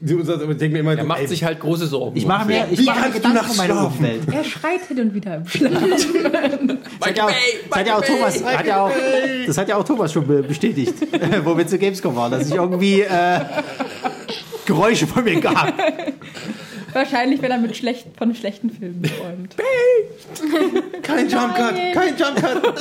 Denk 0.00 0.72
mir 0.72 0.80
immer, 0.80 0.98
Er 0.98 1.04
macht 1.04 1.20
ey, 1.20 1.28
sich 1.28 1.44
halt 1.44 1.60
große 1.60 1.86
Sorgen. 1.86 2.16
Ich 2.16 2.26
mache 2.26 2.46
mir, 2.46 2.66
ich 2.70 2.78
Wie 2.80 2.84
mache 2.86 2.96
mir 2.96 3.02
kannst 3.04 3.18
du 3.18 3.28
Gedanken 3.28 3.50
um 3.52 3.56
meine 3.56 3.72
schlafen? 3.72 3.96
Umwelt. 3.98 4.20
Er 4.34 4.44
schreit 4.44 4.80
hin 4.88 5.00
und 5.00 5.14
wieder 5.14 5.36
im 5.36 5.46
Schlaf. 5.46 5.72
Das 7.00 7.08
hat 7.08 7.16
ja 7.16 7.24
auch, 7.26 7.30
das 7.70 7.78
hat 7.78 7.86
ja 7.86 7.96
auch 7.96 8.04
Thomas, 8.04 8.44
hat 8.44 8.66
ja 8.66 8.84
auch, 8.84 8.90
das 9.46 9.58
hat 9.58 9.68
ja 9.68 9.76
auch 9.76 9.84
Thomas 9.84 10.12
schon 10.12 10.26
be- 10.26 10.42
bestätigt, 10.42 10.94
wo 11.44 11.56
wir 11.56 11.66
zu 11.68 11.78
Gamescom 11.78 12.16
waren, 12.16 12.32
dass 12.32 12.48
ich 12.48 12.54
irgendwie 12.54 13.02
äh, 13.02 13.40
Geräusche 14.64 15.06
von 15.06 15.22
mir 15.22 15.40
gab. 15.40 15.72
Wahrscheinlich, 16.92 17.40
wenn 17.42 17.50
er 17.52 17.58
mit 17.58 17.76
schlecht, 17.76 18.06
von 18.18 18.34
schlechten 18.34 18.70
Filmen 18.70 19.02
träumt. 19.04 19.54
Kein 21.02 21.28
Jumpcut, 21.28 21.74
kein 21.94 22.16
Jumpcut. 22.16 22.74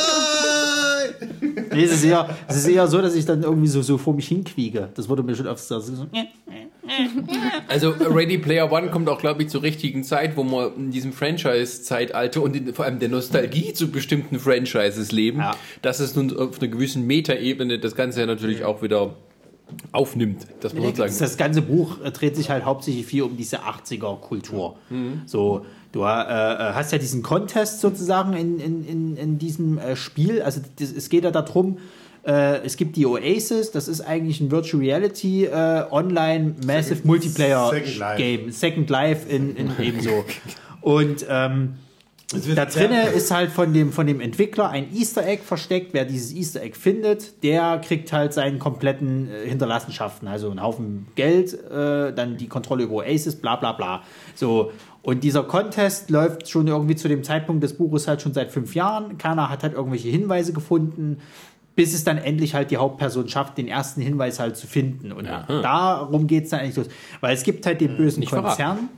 Nee, 1.74 1.84
es, 1.84 1.92
ist 1.94 2.04
eher, 2.04 2.30
es 2.48 2.58
ist 2.58 2.68
eher 2.68 2.88
so, 2.88 3.02
dass 3.02 3.16
ich 3.16 3.26
dann 3.26 3.44
irgendwie 3.44 3.68
so, 3.68 3.82
so 3.82 3.98
vor 3.98 4.14
mich 4.14 4.28
hinquiege. 4.28 4.90
Das 4.96 5.08
wurde 5.10 5.24
mir 5.24 5.36
schon 5.36 5.48
oft 5.48 5.64
so. 5.64 5.80
so 5.80 6.08
Also 7.68 7.90
Ready 7.90 8.38
Player 8.38 8.72
One 8.72 8.90
kommt 8.90 9.10
auch, 9.10 9.20
glaube 9.20 9.44
ich, 9.44 9.50
zur 9.50 9.64
richtigen 9.64 10.04
Zeit, 10.04 10.38
wo 10.38 10.44
wir 10.44 10.74
in 10.76 10.92
diesem 10.92 11.14
Franchise-Zeitalter 11.14 12.42
und 12.42 12.56
in, 12.56 12.74
vor 12.74 12.86
allem 12.86 13.00
der 13.00 13.10
Nostalgie 13.10 13.74
zu 13.74 13.90
bestimmten 13.92 14.40
Franchises 14.40 15.12
leben, 15.12 15.40
Ja. 15.40 15.56
dass 15.82 16.00
es 16.00 16.16
nun 16.16 16.36
auf 16.36 16.60
einer 16.60 16.70
gewissen 16.70 17.06
Metaebene 17.08 17.80
das 17.80 17.96
Ganze 17.96 18.22
ja 18.22 18.26
natürlich 18.26 18.64
auch 18.64 18.82
wieder 18.82 19.16
aufnimmt. 19.92 20.46
Das 20.60 20.74
muss 20.74 20.84
man 20.86 20.96
sagen. 20.96 21.14
das 21.18 21.38
ganze 21.38 21.62
Buch 21.64 21.98
äh, 22.04 22.12
dreht 22.12 22.36
sich 22.36 22.50
halt 22.52 22.66
hauptsächlich 22.66 23.06
viel 23.06 23.24
um 23.24 23.36
diese 23.36 23.62
80er-Kultur. 23.62 24.76
So, 25.26 25.66
du 25.96 26.04
äh, 26.04 26.04
äh, 26.04 26.74
hast 26.74 26.92
ja 26.92 26.98
diesen 26.98 27.24
Contest 27.24 27.80
sozusagen 27.80 28.34
in, 28.34 28.60
in, 28.60 28.86
in, 28.86 29.18
in 29.18 29.38
diesem 29.40 29.78
äh, 29.78 29.96
Spiel. 29.96 30.42
Also 30.42 30.62
das, 30.78 30.92
es 30.92 31.10
geht 31.10 31.24
ja 31.24 31.32
darum, 31.32 31.78
äh, 32.28 32.58
es 32.66 32.76
gibt 32.76 32.98
die 32.98 33.06
Oasis, 33.06 33.72
das 33.72 33.88
ist 33.88 34.02
eigentlich 34.02 34.42
ein 34.42 34.52
Virtual 34.52 34.84
Reality 34.84 35.46
äh, 35.46 35.86
Online 35.90 36.56
Massive 36.66 36.96
Second- 36.96 37.06
Multiplayer 37.06 37.70
Second. 37.70 38.18
Game. 38.18 38.52
Second 38.52 38.90
Life 38.90 39.30
in, 39.30 39.56
in 39.56 39.72
ebenso. 39.80 40.26
Und 40.82 41.26
ähm, 41.30 41.76
da 42.56 42.66
drinnen 42.66 43.14
ist 43.16 43.32
halt 43.32 43.52
von 43.52 43.72
dem, 43.72 43.94
von 43.94 44.08
dem 44.08 44.20
Entwickler 44.20 44.70
ein 44.70 44.94
Easter 44.94 45.26
Egg 45.26 45.44
versteckt. 45.44 45.94
Wer 45.94 46.06
dieses 46.06 46.34
Easter 46.34 46.62
Egg 46.62 46.76
findet, 46.76 47.44
der 47.44 47.80
kriegt 47.80 48.12
halt 48.12 48.34
seinen 48.34 48.60
kompletten 48.60 49.30
äh, 49.30 49.48
Hinterlassenschaften. 49.48 50.28
Also 50.28 50.50
einen 50.50 50.62
Haufen 50.62 51.08
Geld, 51.16 51.54
äh, 51.54 52.12
dann 52.12 52.36
die 52.38 52.48
Kontrolle 52.48 52.84
über 52.84 52.96
Oasis, 52.96 53.36
bla 53.36 53.56
bla 53.56 53.72
bla. 53.72 54.04
So. 54.36 54.74
Und 55.06 55.24
dieser 55.24 55.44
Contest 55.44 56.10
läuft 56.10 56.50
schon 56.50 56.66
irgendwie 56.66 56.96
zu 56.96 57.08
dem 57.08 57.24
Zeitpunkt 57.24 57.64
des 57.64 57.78
Buches 57.78 58.08
halt 58.08 58.24
schon 58.24 58.34
seit 58.34 58.52
fünf 58.52 58.74
Jahren. 58.74 59.20
Keiner 59.20 59.52
hat 59.52 59.62
halt 59.62 59.74
irgendwelche 59.74 60.10
Hinweise 60.10 60.52
gefunden, 60.52 61.20
bis 61.76 61.94
es 61.94 62.04
dann 62.04 62.18
endlich 62.18 62.56
halt 62.56 62.72
die 62.72 62.78
Hauptperson 62.78 63.30
schafft, 63.30 63.60
den 63.60 63.68
ersten 63.68 64.02
Hinweis 64.02 64.40
halt 64.40 64.58
zu 64.58 64.66
finden. 64.66 65.12
Und 65.12 65.26
darum 65.26 66.26
geht 66.26 66.46
es 66.46 66.50
dann 66.50 66.62
eigentlich 66.62 66.78
los. 66.78 66.88
Weil 67.22 67.36
es 67.36 67.44
gibt 67.44 67.68
halt 67.68 67.82
den 67.82 67.98
bösen 67.98 68.22
Nicht 68.22 68.30
verraten. 68.30 68.48
Konzern. 68.48 68.90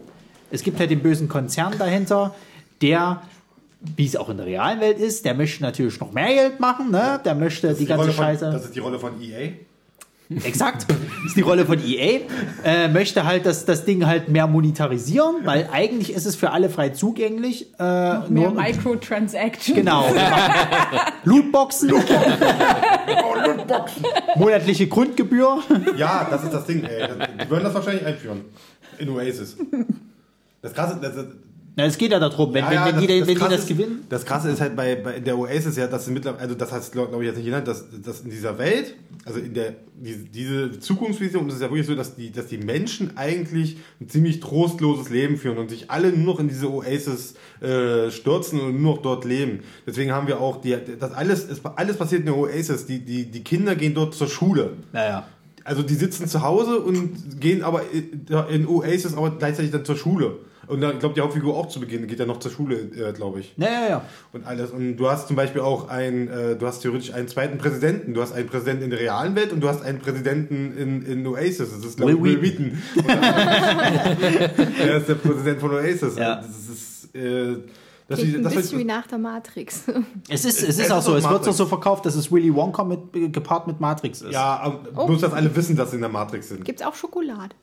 Es 0.50 0.64
gibt 0.64 0.80
halt 0.80 0.90
den 0.92 1.02
bösen 1.02 1.28
Konzern 1.28 1.74
dahinter, 1.78 2.34
der, 2.82 3.22
wie 3.82 4.06
es 4.06 4.16
auch 4.16 4.30
in 4.30 4.38
der 4.38 4.46
realen 4.46 4.80
Welt 4.80 5.00
ist, 5.00 5.26
der 5.26 5.34
möchte 5.34 5.62
natürlich 5.62 6.00
noch 6.00 6.14
mehr 6.14 6.34
Geld 6.34 6.62
machen, 6.62 6.90
ne? 6.90 7.20
Der 7.26 7.36
möchte 7.36 7.74
die 7.74 7.80
Die 7.80 7.86
ganze 7.86 8.14
von, 8.14 8.24
Scheiße. 8.24 8.50
das 8.50 8.64
ist 8.64 8.76
die 8.76 8.80
Rolle 8.80 8.98
von 8.98 9.22
EA. 9.22 9.50
Exakt. 10.44 10.86
Das 10.90 10.98
ist 11.28 11.38
die 11.38 11.41
Rolle 11.41 11.66
von 11.66 11.80
EA. 11.80 12.22
Äh, 12.64 12.88
möchte 12.90 13.26
halt 13.26 13.45
das, 13.45 13.66
das 13.66 13.86
Ding 13.86 14.06
halt 14.06 14.28
mehr 14.28 14.48
monetarisieren, 14.48 15.45
weil 15.45 15.70
eigentlich 15.72 16.14
ist 16.14 16.26
es 16.26 16.36
für 16.36 16.52
alle 16.52 16.70
frei 16.70 16.90
zugänglich. 16.90 17.74
Äh, 17.80 17.84
Mehr 17.84 18.28
nur, 18.30 18.52
Microtransaction. 18.52 19.76
Genau. 19.76 20.06
Lootboxen. 21.24 21.91
Monatliche 24.36 24.88
Grundgebühr. 24.88 25.60
Ja, 25.95 26.28
das 26.30 26.44
ist 26.44 26.54
das 26.54 26.66
Ding, 26.66 26.84
ey. 26.84 27.08
Die 27.44 27.49
würden 27.49 27.64
das 27.64 27.74
wahrscheinlich 27.74 28.06
einführen. 28.06 28.41
In 28.98 29.10
Oasis. 29.10 29.56
Das 30.62 30.74
krasse, 30.74 30.98
das, 31.02 31.14
Na, 31.80 31.86
es 31.86 31.95
geht 31.99 32.12
ja 32.12 32.18
darum, 32.20 32.52
wenn, 32.56 32.64
Ja, 32.64 32.70
wenn, 32.72 32.76
ja, 32.76 32.86
wenn, 32.88 32.99
die, 33.02 33.08
wenn 33.08 33.28
die 33.28 33.36
das 33.36 33.60
ist- 33.60 33.68
gewinnen. 33.68 34.04
Das 34.10 34.26
krasse 34.26 34.49
ist 34.49 34.60
halt 34.60 34.76
bei, 34.76 34.95
bei 34.95 35.18
in 35.18 35.24
der 35.24 35.38
Oasis 35.38 35.76
ja, 35.78 35.86
dass 35.86 36.06
sie 36.06 36.12
mittlerweile, 36.12 36.41
also 36.41 36.56
das 36.56 36.72
heißt, 36.72 36.91
glaube 36.91 37.16
ich, 37.20 37.28
jetzt 37.28 37.36
nicht 37.36 37.45
genannt, 37.45 37.68
dass, 37.68 37.86
dass 38.04 38.22
in 38.22 38.32
dieser 38.32 38.58
Welt, 38.58 38.95
also 39.26 39.40
in 39.40 39.54
der, 39.54 39.76
diese, 39.95 40.24
diese 40.24 40.80
Zukunftsvision, 40.80 41.48
ist 41.48 41.54
es 41.56 41.62
ja 41.62 41.70
wirklich 41.70 41.86
so, 41.86 41.94
dass 41.94 42.16
die, 42.16 42.32
dass 42.32 42.48
die 42.48 42.58
Menschen 42.58 43.16
eigentlich 43.16 43.78
ein 44.02 44.10
ziemlich 44.10 44.40
trostloses 44.40 45.10
Leben 45.12 45.38
führen 45.38 45.60
und 45.60 45.70
sich 45.70 45.91
alle 45.91 46.12
nur 46.12 46.34
noch 46.34 46.40
in 46.40 46.48
diese 46.48 46.68
Oasis 46.74 47.36
äh, 47.62 48.10
stürzen 48.10 48.60
und 48.60 48.82
nur 48.82 48.95
noch 48.95 49.02
dort 49.04 49.24
leben. 49.24 49.60
Deswegen 49.86 50.12
haben 50.12 50.26
wir 50.28 50.41
auch 50.41 50.60
die, 50.60 50.76
das 50.99 51.12
alles, 51.14 51.44
ist, 51.45 51.62
alles 51.76 51.95
passiert 51.95 52.22
in 52.22 52.26
der 52.26 52.38
Oasis. 52.38 52.88
Die, 52.88 53.06
die, 53.06 53.26
die 53.30 53.44
Kinder 53.44 53.76
gehen 53.76 53.94
dort 53.94 54.16
zur 54.16 54.28
Schule. 54.28 54.72
Naja. 54.94 55.28
Also 55.64 55.84
die 55.84 55.94
sitzen 55.94 56.28
zu 56.28 56.41
Hause 56.41 56.80
und 56.80 57.40
gehen 57.40 57.62
aber 57.62 57.82
in 58.49 58.66
Oasis 58.68 59.14
aber 59.16 59.30
gleichzeitig 59.38 59.70
dann 59.70 59.86
zur 59.86 59.95
Schule. 59.98 60.38
Und 60.68 60.81
dann, 60.81 60.94
ich 60.94 60.99
glaube, 60.99 61.15
die 61.15 61.22
Hauptfigur 61.22 61.56
auch 61.56 61.68
zu 61.69 61.80
Beginn 61.80 62.07
geht 62.07 62.19
ja 62.19 62.26
noch 62.26 62.39
zur 62.39 62.52
Schule, 62.52 62.76
äh, 62.76 63.14
glaube 63.14 63.39
ich. 63.39 63.53
Ja, 63.57 63.68
ja, 63.68 63.89
ja. 63.89 64.06
Und 64.34 64.45
alles. 64.45 64.72
Und 64.72 64.98
du 64.98 65.10
hast 65.10 65.27
zum 65.27 65.35
Beispiel 65.35 65.61
auch 65.61 65.88
einen, 65.89 66.27
äh, 66.27 66.56
du 66.56 66.68
hast 66.68 66.81
theoretisch 66.81 67.14
einen 67.14 67.27
zweiten 67.27 67.57
Präsidenten. 67.57 68.14
Du 68.14 68.22
hast 68.22 68.34
einen 68.34 68.48
Präsidenten 68.48 68.84
in 68.84 68.89
der 68.89 68.99
realen 68.99 69.35
Welt 69.35 69.53
und 69.53 69.61
du 69.61 69.69
hast 69.69 69.81
einen 69.81 69.99
Präsidenten 69.99 70.77
in, 70.77 71.06
in 71.06 71.26
Oasis. 71.26 71.72
Das 71.72 71.85
ist, 71.85 71.98
glaube 71.98 72.14
ich, 72.14 72.22
Will 72.22 72.41
Wheaton. 72.41 72.77
er 73.07 74.98
ist 74.98 75.10
der 75.10 75.15
Präsident 75.15 75.60
von 75.61 75.72
Oasis. 75.72 76.18
Ja. 76.18 76.35
Das 76.35 76.49
ist, 76.49 77.15
äh, 77.15 77.57
das, 78.08 78.20
Klingt 78.20 78.38
ein 78.38 78.44
das, 78.44 78.56
bisschen 78.56 78.80
wie 78.80 78.84
nach 78.86 79.06
der 79.08 79.18
Matrix. 79.18 79.84
Es 80.30 80.46
ist, 80.46 80.62
es 80.64 80.70
Es 80.70 80.80
ist 80.80 80.92
auch 80.92 81.00
ist 81.00 81.06
so, 81.06 81.16
es 81.16 81.24
wird 81.24 81.34
Matrix. 81.34 81.58
so 81.58 81.66
verkauft, 81.66 82.06
dass 82.06 82.16
es 82.16 82.32
Willy 82.32 82.54
Wonka 82.54 82.84
mit, 82.84 83.34
gepaart 83.34 83.68
mit 83.68 83.80
Matrix 83.80 84.22
ist. 84.22 84.34
ja, 84.34 84.58
aber 84.60 85.06
bloß, 85.06 85.22
dass 85.22 85.34
alle 85.34 85.54
wissen, 85.56 85.76
dass 85.76 85.90
sie 85.92 85.96
in 85.98 86.02
der 86.02 86.10
Matrix 86.12 86.50
sind. 86.50 86.64
Gibt's 86.66 86.82
auch 86.82 86.96
Schokolade? 86.96 87.56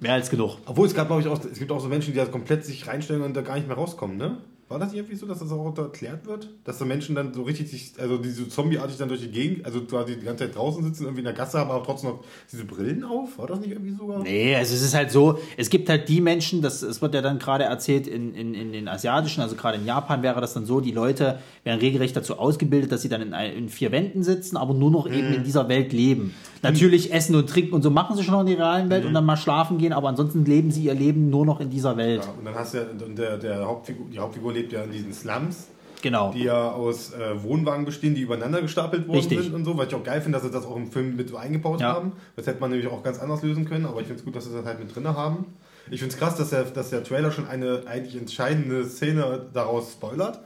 Mehr 0.00 0.14
als 0.14 0.30
genug. 0.30 0.58
Obwohl 0.66 0.86
es 0.86 0.94
gab, 0.94 1.06
glaube 1.08 1.22
ich, 1.22 1.28
auch, 1.28 1.38
es 1.44 1.58
gibt 1.58 1.70
auch 1.72 1.80
so 1.80 1.88
Menschen, 1.88 2.12
die 2.12 2.18
da 2.18 2.26
komplett 2.26 2.64
sich 2.64 2.86
reinstellen 2.86 3.22
und 3.22 3.36
da 3.36 3.42
gar 3.42 3.54
nicht 3.56 3.66
mehr 3.68 3.76
rauskommen, 3.76 4.16
ne? 4.16 4.38
War 4.68 4.78
das 4.78 4.90
nicht 4.90 4.98
irgendwie 4.98 5.16
so, 5.16 5.26
dass 5.26 5.38
das 5.38 5.50
auch 5.50 5.78
erklärt 5.78 6.26
wird? 6.26 6.50
Dass 6.64 6.76
da 6.76 6.84
Menschen 6.84 7.14
dann 7.14 7.32
so 7.32 7.42
richtig 7.42 7.70
sich, 7.70 7.92
also 7.98 8.18
die 8.18 8.28
so 8.28 8.44
zombieartig 8.44 8.98
dann 8.98 9.08
durch 9.08 9.22
die 9.22 9.30
Gegend, 9.30 9.64
also 9.64 9.80
quasi 9.80 10.16
die 10.16 10.26
ganze 10.26 10.44
Zeit 10.44 10.56
draußen 10.56 10.84
sitzen, 10.84 11.04
irgendwie 11.04 11.20
in 11.20 11.24
der 11.24 11.32
Gasse 11.32 11.58
haben, 11.58 11.70
aber 11.70 11.82
trotzdem 11.82 12.10
noch 12.10 12.24
diese 12.52 12.66
Brillen 12.66 13.02
auf? 13.02 13.38
War 13.38 13.46
das 13.46 13.60
nicht 13.60 13.70
irgendwie 13.70 13.94
sogar? 13.94 14.22
Nee, 14.22 14.54
also 14.54 14.74
es 14.74 14.82
ist 14.82 14.94
halt 14.94 15.10
so, 15.10 15.38
es 15.56 15.70
gibt 15.70 15.88
halt 15.88 16.10
die 16.10 16.20
Menschen, 16.20 16.60
das, 16.60 16.82
es 16.82 17.00
wird 17.00 17.14
ja 17.14 17.22
dann 17.22 17.38
gerade 17.38 17.64
erzählt 17.64 18.06
in, 18.06 18.34
in, 18.34 18.52
in 18.52 18.72
den 18.72 18.88
asiatischen, 18.88 19.40
also 19.40 19.56
gerade 19.56 19.78
in 19.78 19.86
Japan 19.86 20.22
wäre 20.22 20.42
das 20.42 20.52
dann 20.52 20.66
so, 20.66 20.82
die 20.82 20.92
Leute 20.92 21.38
werden 21.64 21.80
regelrecht 21.80 22.14
dazu 22.14 22.38
ausgebildet, 22.38 22.92
dass 22.92 23.00
sie 23.00 23.08
dann 23.08 23.22
in, 23.22 23.32
in 23.32 23.70
vier 23.70 23.90
Wänden 23.90 24.22
sitzen, 24.22 24.58
aber 24.58 24.74
nur 24.74 24.90
noch 24.90 25.06
eben 25.06 25.32
in 25.32 25.44
dieser 25.44 25.70
Welt 25.70 25.94
leben. 25.94 26.34
Natürlich 26.62 27.12
essen 27.12 27.34
und 27.36 27.48
trinken 27.48 27.74
und 27.74 27.82
so 27.82 27.90
machen 27.90 28.16
sie 28.16 28.22
schon 28.24 28.34
noch 28.34 28.40
in 28.40 28.46
der 28.48 28.58
realen 28.58 28.90
Welt 28.90 29.04
und 29.04 29.14
dann 29.14 29.24
mal 29.24 29.36
schlafen 29.36 29.78
gehen, 29.78 29.92
aber 29.92 30.08
ansonsten 30.08 30.44
leben 30.44 30.70
sie 30.70 30.84
ihr 30.84 30.94
Leben 30.94 31.30
nur 31.30 31.46
noch 31.46 31.60
in 31.60 31.70
dieser 31.70 31.96
Welt. 31.96 32.24
Ja, 32.24 32.30
und 32.38 32.44
dann 32.44 32.54
hast 32.54 32.74
du 32.74 32.78
ja, 32.78 32.84
und 33.06 33.16
der, 33.18 33.36
der 33.38 33.64
Hauptfigur, 33.66 34.06
die 34.12 34.18
Hauptfigur 34.18 34.52
lebt 34.52 34.72
ja 34.72 34.82
in 34.82 34.90
diesen 34.92 35.12
Slums, 35.12 35.68
Genau. 36.02 36.30
die 36.32 36.44
ja 36.44 36.70
aus 36.70 37.12
äh, 37.12 37.42
Wohnwagen 37.42 37.84
bestehen, 37.84 38.14
die 38.14 38.20
übereinander 38.22 38.62
gestapelt 38.62 39.08
worden 39.08 39.18
Richtig. 39.18 39.40
sind 39.42 39.54
und 39.54 39.64
so, 39.64 39.76
weil 39.76 39.88
ich 39.88 39.94
auch 39.94 40.04
geil 40.04 40.20
finde, 40.20 40.38
dass 40.38 40.46
sie 40.46 40.52
das 40.52 40.64
auch 40.64 40.76
im 40.76 40.90
Film 40.90 41.16
mit 41.16 41.28
so 41.28 41.36
eingebaut 41.36 41.80
Ja. 41.80 41.94
haben. 41.94 42.12
Das 42.36 42.46
hätte 42.46 42.60
man 42.60 42.70
nämlich 42.70 42.88
auch 42.88 43.02
ganz 43.02 43.18
anders 43.18 43.42
lösen 43.42 43.64
können, 43.64 43.84
aber 43.86 44.00
ich 44.00 44.06
finde 44.06 44.20
es 44.20 44.24
gut, 44.24 44.36
dass 44.36 44.44
sie 44.44 44.52
das 44.52 44.64
halt 44.64 44.78
mit 44.78 44.94
drin 44.94 45.08
haben. 45.08 45.46
Ich 45.90 46.00
finde 46.00 46.12
es 46.14 46.18
krass, 46.20 46.36
dass 46.36 46.50
der, 46.50 46.64
dass 46.64 46.90
der 46.90 47.02
Trailer 47.02 47.30
schon 47.32 47.46
eine 47.48 47.82
eigentlich 47.86 48.16
entscheidende 48.16 48.84
Szene 48.84 49.46
daraus 49.54 49.92
spoilert. 49.92 50.38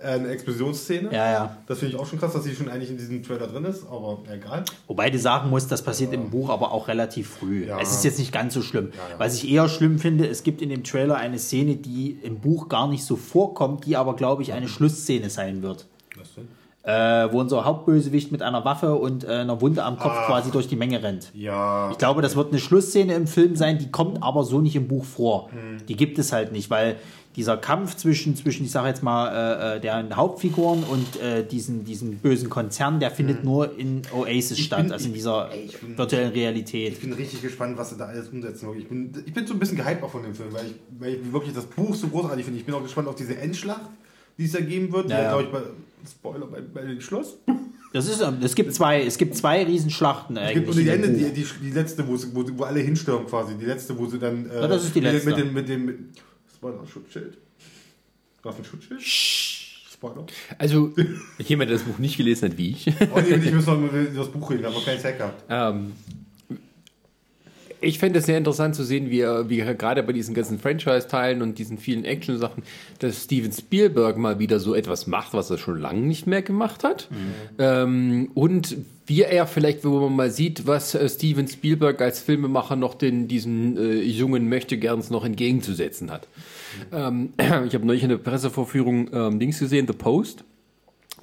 Äh, 0.00 0.12
eine 0.12 0.28
Explosionsszene. 0.28 1.12
Ja, 1.12 1.32
ja. 1.32 1.56
Das 1.66 1.80
finde 1.80 1.94
ich 1.94 2.00
auch 2.00 2.06
schon 2.06 2.18
krass, 2.18 2.32
dass 2.32 2.44
sie 2.44 2.54
schon 2.54 2.68
eigentlich 2.68 2.90
in 2.90 2.98
diesem 2.98 3.22
Trailer 3.22 3.48
drin 3.48 3.64
ist, 3.64 3.84
aber 3.86 4.18
egal. 4.32 4.64
Wobei 4.86 5.10
du 5.10 5.18
sagen 5.18 5.50
musst, 5.50 5.72
das 5.72 5.82
passiert 5.82 6.12
im 6.12 6.30
Buch 6.30 6.50
aber 6.50 6.72
auch 6.72 6.88
relativ 6.88 7.28
früh. 7.28 7.66
Ja. 7.66 7.80
Es 7.80 7.90
ist 7.90 8.04
jetzt 8.04 8.18
nicht 8.18 8.32
ganz 8.32 8.54
so 8.54 8.62
schlimm. 8.62 8.90
Was 9.18 9.34
ich 9.34 9.50
eher 9.50 9.68
schlimm 9.68 9.98
finde, 9.98 10.28
es 10.28 10.42
gibt 10.44 10.62
in 10.62 10.68
dem 10.68 10.84
Trailer 10.84 11.16
eine 11.16 11.38
Szene, 11.38 11.76
die 11.76 12.18
im 12.22 12.38
Buch 12.38 12.68
gar 12.68 12.86
nicht 12.88 13.04
so 13.04 13.16
vorkommt, 13.16 13.86
die 13.86 13.96
aber, 13.96 14.14
glaube 14.14 14.42
ich, 14.42 14.52
eine 14.52 14.68
Schlussszene 14.68 15.30
sein 15.30 15.62
wird. 15.62 15.86
Was 16.16 16.34
denn? 16.34 16.48
Äh, 16.84 17.30
wo 17.32 17.40
unser 17.40 17.64
Hauptbösewicht 17.64 18.32
mit 18.32 18.40
einer 18.40 18.64
Waffe 18.64 18.94
und 18.94 19.24
äh, 19.24 19.28
einer 19.28 19.60
Wunde 19.60 19.84
am 19.84 19.98
Kopf 19.98 20.26
quasi 20.26 20.50
durch 20.50 20.68
die 20.68 20.76
Menge 20.76 21.02
rennt. 21.02 21.30
Ja. 21.34 21.90
Ich 21.90 21.98
glaube, 21.98 22.22
das 22.22 22.34
wird 22.34 22.50
eine 22.50 22.60
Schlussszene 22.60 23.14
im 23.14 23.26
Film 23.26 23.56
sein, 23.56 23.78
die 23.78 23.90
kommt 23.90 24.22
aber 24.22 24.44
so 24.44 24.60
nicht 24.60 24.74
im 24.74 24.88
Buch 24.88 25.04
vor. 25.04 25.50
Hm. 25.50 25.84
Die 25.86 25.96
gibt 25.96 26.18
es 26.18 26.32
halt 26.32 26.52
nicht, 26.52 26.70
weil 26.70 26.96
dieser 27.36 27.56
Kampf 27.56 27.94
zwischen, 27.96 28.34
zwischen 28.34 28.64
ich 28.64 28.70
sage 28.72 28.88
jetzt 28.88 29.02
mal, 29.02 29.28
äh, 29.74 29.76
äh, 29.76 29.80
der 29.80 30.08
Hauptfiguren 30.16 30.82
und 30.84 31.20
äh, 31.20 31.46
diesen, 31.46 31.84
diesen 31.84 32.18
bösen 32.18 32.50
Konzern, 32.50 32.98
der 32.98 33.10
findet 33.12 33.44
nur 33.44 33.78
in 33.78 34.02
Oasis 34.12 34.58
statt, 34.58 34.78
Hm. 34.80 34.84
bin- 34.86 34.92
also 34.92 35.06
in 35.06 35.14
dieser 35.14 35.50
ich- 35.54 35.66
ich 35.74 35.80
bin- 35.80 35.96
virtuellen 35.96 36.30
Ich 36.30 36.36
Realität. 36.36 37.00
bin 37.00 37.12
richtig 37.12 37.42
gespannt, 37.42 37.76
was 37.78 37.90
sie 37.90 37.96
da 37.96 38.06
alles 38.06 38.28
umsetzen. 38.28 38.68
Ich 38.76 38.88
bin, 38.88 39.12
ich 39.24 39.32
bin 39.32 39.46
so 39.46 39.54
ein 39.54 39.60
bisschen 39.60 39.76
gehypt 39.76 40.02
auch 40.02 40.10
von 40.10 40.22
dem 40.24 40.34
Film, 40.34 40.52
weil 40.52 40.66
ich, 40.66 40.74
weil 40.98 41.14
ich 41.14 41.32
wirklich 41.32 41.54
das 41.54 41.66
Buch 41.66 41.94
so 41.94 42.08
großartig 42.08 42.44
finde. 42.44 42.58
Ich 42.60 42.66
bin 42.66 42.74
auch 42.74 42.82
gespannt 42.82 43.06
auf 43.06 43.14
diese 43.14 43.36
Endschlacht, 43.36 43.82
die 44.36 44.44
es 44.46 44.52
da 44.52 44.60
geben 44.60 44.92
wird. 44.92 45.08
Ja, 45.10 45.18
die, 45.18 45.22
ja. 45.24 45.40
ich, 45.40 45.52
bei, 45.52 45.60
Spoiler 46.10 46.46
bei, 46.46 46.60
bei 46.60 46.82
dem 46.82 47.00
Schloss. 47.00 47.36
Das 47.92 48.06
ist, 48.08 48.20
ähm, 48.20 48.36
es 48.42 48.54
gibt 48.54 48.74
zwei, 48.74 49.02
es 49.04 49.16
gibt 49.16 49.34
zwei 49.36 49.64
Riesenschlachten 49.64 50.36
Es 50.36 50.52
gibt 50.54 50.68
eigentlich. 50.68 50.76
und 50.76 50.84
die, 50.84 50.90
in 50.94 51.02
dem 51.02 51.10
Ende, 51.14 51.30
die, 51.30 51.42
die, 51.42 51.46
die 51.62 51.70
letzte, 51.70 52.06
wo, 52.06 52.16
sie- 52.16 52.28
wo, 52.34 52.44
wo 52.56 52.64
alle 52.64 52.80
hinstürmen 52.80 53.26
quasi. 53.26 53.54
Die 53.54 53.64
letzte, 53.64 53.96
wo 53.98 54.06
sie 54.06 54.18
dann. 54.18 54.48
Äh, 54.50 54.60
Ja, 54.60 54.66
das 54.68 54.84
ist 54.84 54.94
die 54.94 55.00
mit, 55.00 55.12
letzte. 55.12 55.30
Mit 55.30 55.38
dem. 55.38 55.52
Mit 55.54 55.68
dem 55.68 55.84
mit, 55.86 55.96
Spoiler, 56.58 56.86
Schutzschild. 56.86 57.38
Was 58.42 58.58
ein 58.58 58.64
Schutzschild? 58.64 59.00
Spoiler. 59.00 60.26
Also, 60.58 60.92
jemand, 61.38 61.70
der 61.70 61.78
das 61.78 61.86
Buch 61.86 61.98
nicht 61.98 62.16
gelesen 62.16 62.50
hat, 62.50 62.58
wie 62.58 62.70
ich. 62.70 62.88
Oh 63.14 63.20
nee, 63.20 63.36
ich 63.36 63.54
muss 63.54 63.66
noch 63.66 63.78
das 64.14 64.28
Buch 64.28 64.50
reden, 64.50 64.64
aber 64.64 64.80
keinen 64.80 64.98
Zeit 64.98 65.18
gehabt. 65.18 65.44
Ähm, 65.48 65.92
ich 67.80 68.00
fände 68.00 68.18
es 68.18 68.26
sehr 68.26 68.38
interessant 68.38 68.74
zu 68.74 68.82
sehen, 68.82 69.08
wie 69.10 69.22
wie 69.22 69.60
er 69.60 69.74
gerade 69.76 70.02
bei 70.02 70.12
diesen 70.12 70.34
ganzen 70.34 70.58
Franchise-Teilen 70.58 71.42
und 71.42 71.58
diesen 71.58 71.78
vielen 71.78 72.04
Action-Sachen, 72.04 72.64
dass 72.98 73.22
Steven 73.24 73.52
Spielberg 73.52 74.16
mal 74.16 74.40
wieder 74.40 74.58
so 74.58 74.74
etwas 74.74 75.06
macht, 75.06 75.34
was 75.34 75.50
er 75.50 75.58
schon 75.58 75.78
lange 75.80 76.00
nicht 76.00 76.26
mehr 76.26 76.42
gemacht 76.42 76.82
hat. 76.82 77.08
Ähm, 77.58 78.32
und 78.34 78.78
wie 79.08 79.22
er 79.22 79.46
vielleicht, 79.46 79.84
wo 79.84 80.00
man 80.00 80.14
mal 80.14 80.30
sieht, 80.30 80.66
was 80.66 80.94
äh, 80.94 81.08
Steven 81.08 81.48
Spielberg 81.48 82.00
als 82.00 82.20
Filmemacher 82.20 82.76
noch 82.76 82.94
den, 82.94 83.26
diesen 83.26 83.76
äh, 83.76 84.00
jungen 84.00 84.48
Möchtegerns 84.48 85.10
noch 85.10 85.24
entgegenzusetzen 85.24 86.10
hat. 86.10 86.28
Ähm, 86.92 87.32
ich 87.66 87.74
habe 87.74 87.86
neulich 87.86 88.02
in 88.02 88.10
der 88.10 88.18
Pressevorführung 88.18 89.10
ähm, 89.12 89.38
Dings 89.40 89.58
gesehen, 89.58 89.86
The 89.86 89.94
Post 89.94 90.44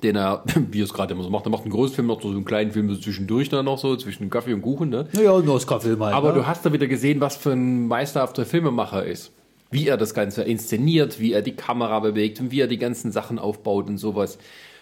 den 0.04 0.16
er, 0.16 0.44
wie 0.72 0.82
er 0.82 0.86
es 0.86 0.94
gerade 0.94 1.14
immer 1.14 1.24
so 1.24 1.30
macht, 1.30 1.46
er 1.46 1.52
macht 1.52 1.64
einen 1.64 1.72
großen 1.72 1.96
Film, 1.96 2.08
noch 2.08 2.22
so 2.22 2.30
einen 2.30 2.46
kleinen 2.46 2.72
Film 2.72 2.94
so 2.94 3.00
zwischendurch 3.00 3.50
dann 3.50 3.66
noch 3.66 3.78
so, 3.78 3.96
zwischen 3.96 4.30
Kaffee 4.30 4.54
und 4.54 4.62
Kuchen, 4.62 4.90
ne? 4.90 5.08
Naja, 5.14 5.38
ein 5.38 5.48
Oscar-Film 5.48 6.04
halt. 6.04 6.16
Aber 6.16 6.30
ne? 6.30 6.40
du 6.40 6.48
hast 6.48 6.66
da 6.66 6.74
wieder 6.74 6.88
gesehen, 6.88 7.22
was 7.22 7.36
für 7.36 7.52
ein 7.52 7.88
meisterhafter 7.88 8.46
Filmemacher 8.46 9.06
ist. 9.06 9.32
Wie 9.72 9.88
er 9.88 9.98
das 9.98 10.14
Ganze 10.14 10.44
inszeniert, 10.44 11.20
wie 11.20 11.34
er 11.34 11.42
die 11.42 11.56
Kamera 11.56 12.00
bewegt 12.00 12.40
und 12.40 12.52
wie 12.52 12.62
er 12.62 12.68
die 12.68 12.78
ganzen 12.78 13.12
Sachen 13.12 13.40
aufbaut 13.40 13.88
und 13.88 13.98
sowas. 13.98 14.38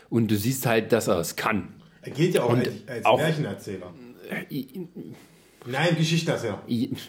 Und 0.09 0.29
du 0.29 0.35
siehst 0.35 0.65
halt, 0.65 0.91
dass 0.91 1.07
er 1.07 1.19
es 1.19 1.35
kann. 1.35 1.69
Er 2.03 2.11
gilt 2.11 2.35
ja 2.35 2.43
auch 2.43 2.49
Und 2.49 2.67
als, 2.87 3.05
als 3.05 3.17
Märchenerzähler. 3.17 3.93
Nein, 5.65 5.95
Geschichtenerzähler. 5.97 6.61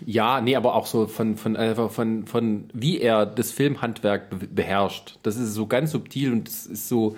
Ja, 0.07 0.41
nee, 0.41 0.55
aber 0.55 0.75
auch 0.75 0.87
so 0.87 1.07
von, 1.07 1.37
von, 1.37 1.57
einfach 1.57 1.91
von, 1.91 2.27
von 2.27 2.65
wie 2.73 3.01
er 3.01 3.27
das 3.27 3.51
Filmhandwerk 3.51 4.31
be 4.31 4.47
beherrscht. 4.47 5.19
Das 5.23 5.37
ist 5.37 5.55
so 5.55 5.67
ganz 5.67 5.91
subtil 5.91 6.33
und 6.33 6.47
das 6.47 6.67
ist 6.67 6.89
so. 6.89 7.17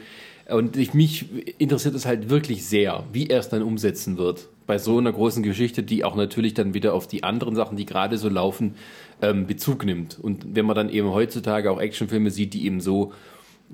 Und 0.49 0.77
ich, 0.77 0.95
mich 0.95 1.27
interessiert 1.59 1.95
es 1.95 2.07
halt 2.07 2.31
wirklich 2.31 2.65
sehr, 2.65 3.05
wie 3.13 3.27
er 3.27 3.41
es 3.41 3.49
dann 3.49 3.63
umsetzen 3.63 4.17
wird. 4.17 4.49
Bei 4.67 4.79
so 4.79 4.99
einer 4.99 5.13
großen 5.13 5.43
Geschichte, 5.43 5.83
die 5.83 6.05
auch 6.05 6.15
natürlich 6.15 6.55
dann 6.55 6.73
wieder 6.73 6.95
auf 6.95 7.07
die 7.07 7.25
anderen 7.25 7.57
Sachen, 7.57 7.77
die 7.77 7.85
gerade 7.85 8.17
so 8.17 8.29
laufen, 8.29 8.77
ähm, 9.21 9.47
Bezug 9.47 9.85
nimmt. 9.85 10.19
Und 10.21 10.55
wenn 10.55 10.65
man 10.65 10.77
dann 10.77 10.89
eben 10.89 11.11
heutzutage 11.11 11.71
auch 11.71 11.81
Actionfilme 11.81 12.31
sieht, 12.31 12.55
die 12.55 12.65
eben 12.65 12.81
so 12.81 13.13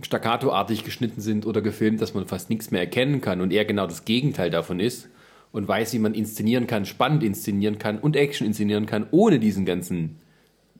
staccatoartig 0.00 0.84
geschnitten 0.84 1.20
sind 1.20 1.46
oder 1.46 1.60
gefilmt, 1.60 2.00
dass 2.00 2.14
man 2.14 2.26
fast 2.26 2.48
nichts 2.48 2.70
mehr 2.70 2.80
erkennen 2.80 3.20
kann 3.20 3.40
und 3.40 3.52
er 3.52 3.64
genau 3.64 3.86
das 3.86 4.04
Gegenteil 4.04 4.50
davon 4.50 4.80
ist 4.80 5.08
und 5.52 5.68
weiß, 5.68 5.92
wie 5.92 5.98
man 5.98 6.14
inszenieren 6.14 6.66
kann, 6.66 6.86
spannend 6.86 7.22
inszenieren 7.22 7.78
kann 7.78 7.98
und 7.98 8.16
Action 8.16 8.46
inszenieren 8.46 8.86
kann, 8.86 9.06
ohne 9.10 9.38
diesen 9.38 9.66
ganzen 9.66 10.18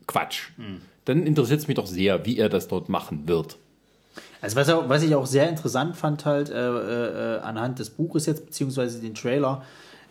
Quatsch, 0.06 0.51
dann 1.05 1.26
interessiert 1.26 1.60
es 1.60 1.68
mich 1.68 1.76
doch 1.76 1.86
sehr, 1.86 2.24
wie 2.26 2.39
er 2.39 2.48
das 2.48 2.68
dort 2.68 2.89
machen 2.89 3.28
wird. 3.28 3.59
Also 4.40 4.56
was, 4.56 4.68
was 4.68 5.02
ich 5.02 5.14
auch 5.14 5.26
sehr 5.26 5.48
interessant 5.48 5.97
fand 5.97 6.24
halt 6.24 6.51
äh, 6.51 7.36
äh, 7.36 7.39
anhand 7.40 7.78
des 7.78 7.90
Buches 7.90 8.26
jetzt, 8.26 8.47
beziehungsweise 8.47 9.01
den 9.01 9.14
Trailer, 9.14 9.62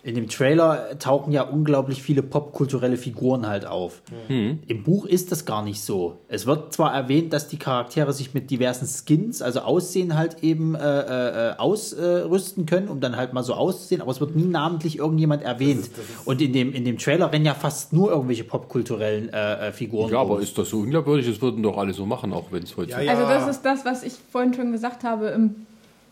in 0.04 0.16
dem 0.16 0.28
Trailer 0.28 0.98
tauchen 0.98 1.32
ja 1.32 1.42
unglaublich 1.42 2.02
viele 2.02 2.22
popkulturelle 2.22 2.96
Figuren 2.96 3.46
halt 3.46 3.66
auf. 3.66 4.02
Im 4.28 4.82
Buch 4.82 5.06
ist 5.06 5.30
das 5.30 5.44
gar 5.44 5.62
nicht 5.62 5.80
so. 5.80 6.18
Es 6.28 6.46
wird 6.46 6.72
zwar 6.72 6.92
erwähnt, 6.92 7.32
dass 7.32 7.46
die 7.46 7.56
Charaktere 7.56 8.12
sich 8.12 8.34
mit 8.34 8.50
diversen 8.50 8.86
Skins, 8.86 9.42
also 9.42 9.60
Aussehen 9.60 10.16
halt 10.16 10.42
eben 10.42 10.74
äh, 10.74 11.50
äh, 11.50 11.56
ausrüsten 11.56 12.66
können, 12.66 12.88
um 12.88 13.00
dann 13.00 13.16
halt 13.16 13.32
mal 13.32 13.44
so 13.44 13.54
auszusehen, 13.54 14.00
aber 14.00 14.10
es 14.10 14.20
wird 14.20 14.34
nie 14.34 14.44
namentlich 14.44 14.98
irgendjemand 14.98 15.42
erwähnt. 15.42 15.88
Und 16.24 16.42
in 16.42 16.52
dem, 16.52 16.72
in 16.72 16.84
dem 16.84 16.98
Trailer 16.98 17.32
rennen 17.32 17.44
ja 17.44 17.54
fast 17.54 17.92
nur 17.92 18.10
irgendwelche 18.10 18.44
popkulturellen 18.44 19.32
äh, 19.32 19.68
äh, 19.68 19.72
Figuren 19.72 20.10
Ja, 20.10 20.20
aber 20.20 20.40
ist 20.40 20.58
das 20.58 20.70
so 20.70 20.80
unglaubwürdig? 20.80 21.28
Das 21.28 21.40
würden 21.40 21.62
doch 21.62 21.78
alle 21.78 21.92
so 21.92 22.06
machen, 22.06 22.32
auch 22.32 22.50
wenn 22.50 22.64
es 22.64 22.76
heute 22.76 22.90
Ja, 22.90 23.00
ja. 23.00 23.12
Also 23.12 23.22
das 23.22 23.48
ist 23.48 23.62
das, 23.62 23.84
was 23.84 24.02
ich 24.02 24.14
vorhin 24.32 24.52
schon 24.52 24.72
gesagt 24.72 25.04
habe. 25.04 25.28
Im 25.28 25.54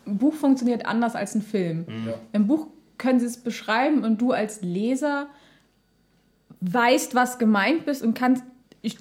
Buch 0.06 0.34
funktioniert 0.34 0.86
anders 0.86 1.16
als 1.16 1.34
ein 1.34 1.42
Film. 1.42 1.86
Im 2.32 2.46
Buch 2.46 2.68
können 3.00 3.18
sie 3.18 3.26
es 3.26 3.38
beschreiben 3.38 4.04
und 4.04 4.20
du 4.20 4.30
als 4.30 4.62
Leser 4.62 5.26
weißt, 6.60 7.14
was 7.16 7.38
gemeint 7.38 7.86
bist 7.86 8.02
und 8.02 8.14
kannst. 8.14 8.44
Ich, 8.82 8.96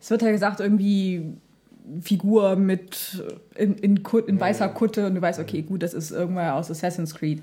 es 0.00 0.10
wird 0.10 0.20
ja 0.20 0.30
gesagt, 0.30 0.60
irgendwie 0.60 1.22
Figur 2.00 2.56
mit 2.56 3.22
in, 3.54 3.74
in, 3.76 4.02
Kut, 4.02 4.28
in 4.28 4.40
weißer 4.40 4.68
Kutte 4.68 5.06
und 5.06 5.14
du 5.14 5.22
weißt, 5.22 5.38
okay, 5.38 5.62
gut, 5.62 5.82
das 5.82 5.94
ist 5.94 6.10
irgendwer 6.10 6.54
aus 6.56 6.70
Assassin's 6.70 7.14
Creed. 7.14 7.42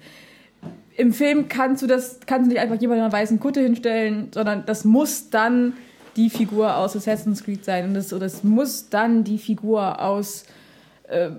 Im 0.97 1.13
Film 1.13 1.47
kannst 1.47 1.81
du 1.81 1.87
das, 1.87 2.19
kannst 2.25 2.45
du 2.45 2.53
nicht 2.53 2.61
einfach 2.61 2.79
jemanden 2.79 2.99
in 2.99 3.05
einer 3.05 3.13
weißen 3.13 3.39
Kutte 3.39 3.61
hinstellen, 3.61 4.29
sondern 4.33 4.65
das 4.65 4.83
muss 4.83 5.29
dann 5.29 5.73
die 6.17 6.29
Figur 6.29 6.75
aus 6.75 6.95
Assassin's 6.95 7.43
Creed 7.43 7.63
sein 7.63 7.85
und 7.85 7.93
das, 7.93 8.11
oder 8.11 8.25
das 8.25 8.43
muss 8.43 8.89
dann 8.89 9.23
die 9.23 9.37
Figur 9.37 10.01
aus 10.01 10.45
äh, 11.07 11.31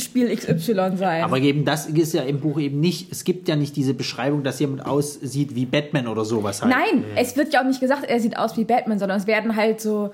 Spiel 0.00 0.34
XY 0.34 0.96
sein. 0.96 1.24
Aber 1.24 1.38
eben 1.38 1.64
das 1.64 1.86
ist 1.86 2.12
ja 2.14 2.22
im 2.22 2.40
Buch 2.40 2.58
eben 2.58 2.80
nicht. 2.80 3.10
Es 3.10 3.24
gibt 3.24 3.48
ja 3.48 3.56
nicht 3.56 3.76
diese 3.76 3.94
Beschreibung, 3.94 4.42
dass 4.42 4.58
jemand 4.60 4.86
aussieht 4.86 5.54
wie 5.54 5.66
Batman 5.66 6.08
oder 6.08 6.24
sowas 6.24 6.62
halt. 6.62 6.72
Nein, 6.72 7.04
es 7.16 7.36
wird 7.36 7.52
ja 7.52 7.60
auch 7.60 7.66
nicht 7.66 7.80
gesagt, 7.80 8.04
er 8.04 8.20
sieht 8.20 8.36
aus 8.36 8.56
wie 8.56 8.64
Batman, 8.64 8.98
sondern 8.98 9.18
es 9.18 9.26
werden 9.26 9.56
halt 9.56 9.80
so, 9.80 10.12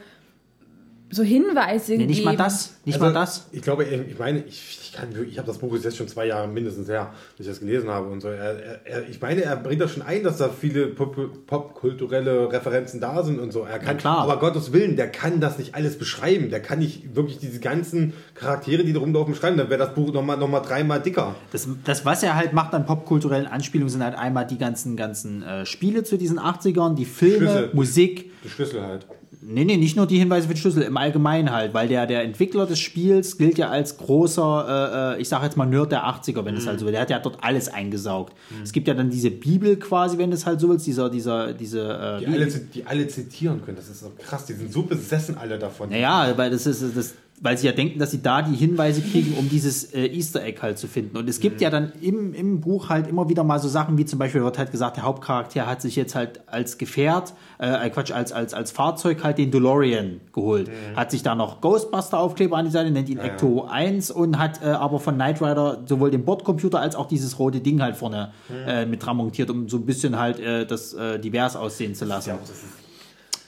so 1.15 1.23
Hinweise 1.23 1.93
Nee, 1.93 1.99
gegeben. 1.99 2.11
nicht 2.11 2.25
mal 2.25 2.37
das. 2.37 2.75
Nicht 2.85 2.95
Also, 2.97 3.07
mal 3.07 3.13
das. 3.15 3.47
Ich 3.53 3.63
glaube, 3.63 3.85
ich 3.85 4.19
meine, 4.19 4.41
ich, 4.47 4.81
ich, 4.83 4.93
kann 4.93 5.13
wirklich- 5.15 5.33
ich 5.33 5.39
habe 5.39 5.47
das 5.49 5.59
Buch 5.59 5.75
jetzt 5.77 5.97
schon 5.97 6.09
zwei 6.09 6.27
Jahre 6.27 6.47
mindestens 6.49 6.89
her, 6.89 7.13
dass 7.37 7.47
ich 7.47 7.51
das 7.53 7.61
gelesen 7.61 7.89
habe 7.89 8.09
und 8.09 8.21
so. 8.21 8.29
Er, 8.29 8.85
er, 8.85 9.09
ich 9.09 9.21
meine, 9.21 9.43
er 9.43 9.57
bringt 9.57 9.81
das 9.81 9.93
schon 9.93 10.03
ein, 10.03 10.23
dass 10.23 10.37
da 10.39 10.49
viele 10.51 10.87
pop- 10.89 11.47
popkulturelle 11.47 12.51
Referenzen 12.53 13.01
da 13.01 13.23
sind 13.23 13.39
und 13.41 13.53
so. 13.53 13.63
Er 13.65 13.79
kann, 13.79 13.97
klar. 13.97 14.19
aber 14.19 14.39
Gottes 14.39 14.73
Willen, 14.73 14.97
der 14.97 15.09
kann 15.11 15.41
das 15.41 15.59
nicht 15.59 15.75
alles 15.75 15.99
beschreiben. 15.99 16.51
Der 16.51 16.61
kann 16.61 16.79
nicht 16.79 17.15
wirklich 17.17 17.39
diese 17.39 17.61
ganzen 17.61 18.13
Charaktere, 18.35 18.85
die 18.85 18.93
da 18.93 19.01
rumlaufen, 19.01 19.35
beschreiben. 19.35 19.57
Dann 19.57 19.71
wäre 19.71 19.79
das 19.85 19.95
Buch 19.95 20.13
nochmal 20.13 20.37
noch 20.37 20.49
mal 20.49 20.61
dreimal 20.61 21.01
dicker. 21.01 21.35
Das, 21.53 21.69
das, 21.85 22.05
was 22.05 22.23
er 22.23 22.35
halt 22.37 22.53
macht 22.53 22.75
an 22.75 22.87
popkulturellen 22.87 23.47
Anspielungen, 23.47 23.91
sind 23.91 24.03
halt 24.05 24.17
einmal 24.17 24.47
die 24.47 24.59
ganzen, 24.59 24.97
ganzen 24.97 25.43
äh, 25.43 25.67
Spiele 25.67 26.03
zu 26.05 26.17
diesen 26.17 26.39
80ern, 26.39 26.95
die 26.95 27.05
Filme, 27.05 27.37
Schlüssel. 27.39 27.71
Musik. 27.73 28.31
Die 28.45 28.49
Schlüssel 28.49 28.83
halt. 28.83 29.07
Nee, 29.47 29.65
nee, 29.65 29.77
nicht 29.77 29.95
nur 29.95 30.07
die 30.07 30.19
Hinweise 30.19 30.49
für 30.49 30.55
den 30.55 30.61
Schlüssel, 30.61 30.83
im 30.83 30.97
Allgemeinen 30.97 31.51
halt, 31.51 31.75
weil 31.75 31.87
der, 31.87 32.07
der 32.07 32.23
Entwickler 32.23 32.65
des 32.65 32.79
Spiels 32.79 33.37
gilt 33.37 33.59
ja 33.59 33.69
als 33.69 33.99
großer, 33.99 35.15
äh, 35.15 35.19
äh, 35.19 35.21
ich 35.21 35.29
sag 35.29 35.43
jetzt 35.43 35.57
mal 35.57 35.67
Nerd 35.67 35.93
der 35.93 36.05
80er, 36.05 36.45
wenn 36.45 36.57
es 36.57 36.67
halt 36.67 36.81
so 36.81 36.87
will. 36.87 36.93
Der 36.93 37.03
hat 37.03 37.11
ja 37.11 37.19
dort 37.19 37.39
alles 37.43 37.69
eingesaugt. 37.69 38.35
Es 38.63 38.73
gibt 38.73 38.89
ja 38.89 38.95
dann 38.95 39.11
diese 39.11 39.31
Bibel 39.31 39.77
quasi, 39.77 40.17
wenn 40.17 40.33
es 40.33 40.47
halt 40.47 40.61
so 40.61 40.71
willst, 40.71 40.87
dieser, 40.87 41.11
dieser, 41.11 41.53
diese, 41.53 41.81
äh, 41.81 42.21
Die 42.21 42.27
alle, 42.27 42.47
die 42.47 42.87
alle 42.87 43.07
zitieren 43.09 43.63
können. 43.63 43.77
Das 43.77 43.89
ist 43.89 44.01
so 44.01 44.13
krass. 44.19 44.47
Die 44.47 44.55
sind 44.55 44.73
so 44.73 44.83
besessen 44.83 45.37
alle 45.37 45.59
davon. 45.59 45.91
Naja, 45.91 46.33
weil 46.37 46.51
das 46.51 46.67
ist 46.67 46.83
das, 46.97 47.15
weil 47.41 47.59
sie 47.59 47.67
ja 47.67 47.73
denken, 47.73 47.99
dass 47.99 48.13
sie 48.13 48.23
da 48.23 48.43
die 48.43 48.55
Hinweise 48.55 49.03
kriegen, 49.03 49.37
um 49.37 49.49
dieses 49.49 49.93
äh, 49.93 50.07
Easter 50.07 50.43
Egg 50.43 50.61
halt 50.63 50.79
zu 50.79 50.87
finden. 50.87 51.17
Und 51.17 51.29
es 51.29 51.41
gibt 51.41 51.61
ja 51.61 51.69
dann 51.69 51.93
im, 52.01 52.33
im 52.33 52.61
Buch 52.61 52.89
halt 52.89 53.09
immer 53.09 53.29
wieder 53.29 53.45
mal 53.45 53.59
so 53.59 53.69
Sachen, 53.69 53.99
wie 53.99 54.05
zum 54.05 54.19
Beispiel 54.19 54.43
wird 54.43 54.57
halt 54.57 54.71
gesagt, 54.71 54.97
der 54.97 55.05
Hauptcharakter 55.05 55.67
hat 55.67 55.83
sich 55.83 55.97
jetzt 55.97 56.15
halt 56.15 56.41
als 56.47 56.79
Gefährt, 56.79 57.35
äh, 57.59 57.91
Quatsch, 57.91 58.13
als, 58.13 58.33
als, 58.33 58.55
als 58.55 58.71
Fahrzeug 58.71 59.25
halt 59.25 59.39
den 59.39 59.51
DeLorean 59.51 60.21
geholt. 60.33 60.71
Hat 60.97 61.11
sich 61.11 61.23
da 61.23 61.35
noch 61.35 61.61
Ghostbuster-Aufkleber 61.61 62.57
an 62.57 62.67
die 62.67 62.71
Seite, 62.71 62.91
nennt 62.91 63.09
ihn 63.09 63.19
Ecto 63.19 63.65
1 63.65 64.11
und 64.11 64.39
hat 64.39 64.63
äh, 64.63 64.67
aber 64.67 65.01
von 65.01 65.15
Knight 65.17 65.43
Rider 65.43 65.83
sowohl 65.87 66.11
den 66.11 66.25
Bordcomputer 66.25 66.81
als 66.81 66.95
auch 66.95 67.07
dieses 67.07 67.39
rote 67.39 67.61
Ding 67.61 67.83
halt 67.83 67.97
vorne 67.97 68.33
äh, 68.67 68.87
mit 68.87 69.05
dran 69.05 69.17
montiert, 69.17 69.51
um 69.51 69.69
so 69.69 69.77
ein 69.77 69.87
bisschen 69.87 70.19
halt 70.19 70.39
äh, 70.39 70.67
das 70.67 70.95
äh, 70.95 71.19
divers 71.19 71.57
aussehen 71.57 71.95
zu 71.95 72.05
lassen. 72.05 72.31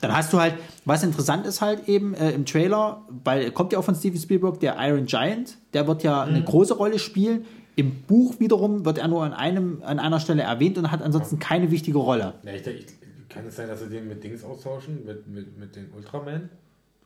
Dann 0.01 0.15
hast 0.15 0.31
du 0.31 0.39
halt, 0.39 0.55
was 0.85 1.03
interessant 1.03 1.45
ist 1.45 1.61
halt 1.61 1.87
eben 1.87 2.13
äh, 2.13 2.31
im 2.31 2.45
Trailer, 2.45 3.05
weil 3.23 3.51
kommt 3.51 3.73
ja 3.73 3.79
auch 3.79 3.83
von 3.83 3.95
Steven 3.95 4.19
Spielberg, 4.19 4.59
der 4.59 4.75
Iron 4.79 5.05
Giant, 5.05 5.57
der 5.73 5.87
wird 5.87 6.03
ja 6.03 6.23
eine 6.23 6.43
große 6.43 6.75
Rolle 6.75 6.99
spielen. 6.99 7.45
Im 7.75 8.03
Buch 8.03 8.39
wiederum 8.39 8.85
wird 8.85 8.97
er 8.97 9.07
nur 9.07 9.23
an, 9.23 9.33
einem, 9.33 9.81
an 9.83 9.99
einer 9.99 10.19
Stelle 10.19 10.43
erwähnt 10.43 10.77
und 10.77 10.91
hat 10.91 11.01
ansonsten 11.01 11.39
keine 11.39 11.69
wichtige 11.71 11.97
Rolle. 11.99 12.33
Ja, 12.43 12.53
ich, 12.53 12.65
ich, 12.65 12.85
kann 13.29 13.45
es 13.45 13.55
sein, 13.55 13.67
dass 13.67 13.81
sie 13.81 13.89
den 13.89 14.07
mit 14.07 14.23
Dings 14.23 14.43
austauschen? 14.43 15.05
Mit, 15.05 15.27
mit, 15.27 15.57
mit 15.59 15.75
den 15.75 15.91
Ultraman? 15.95 16.49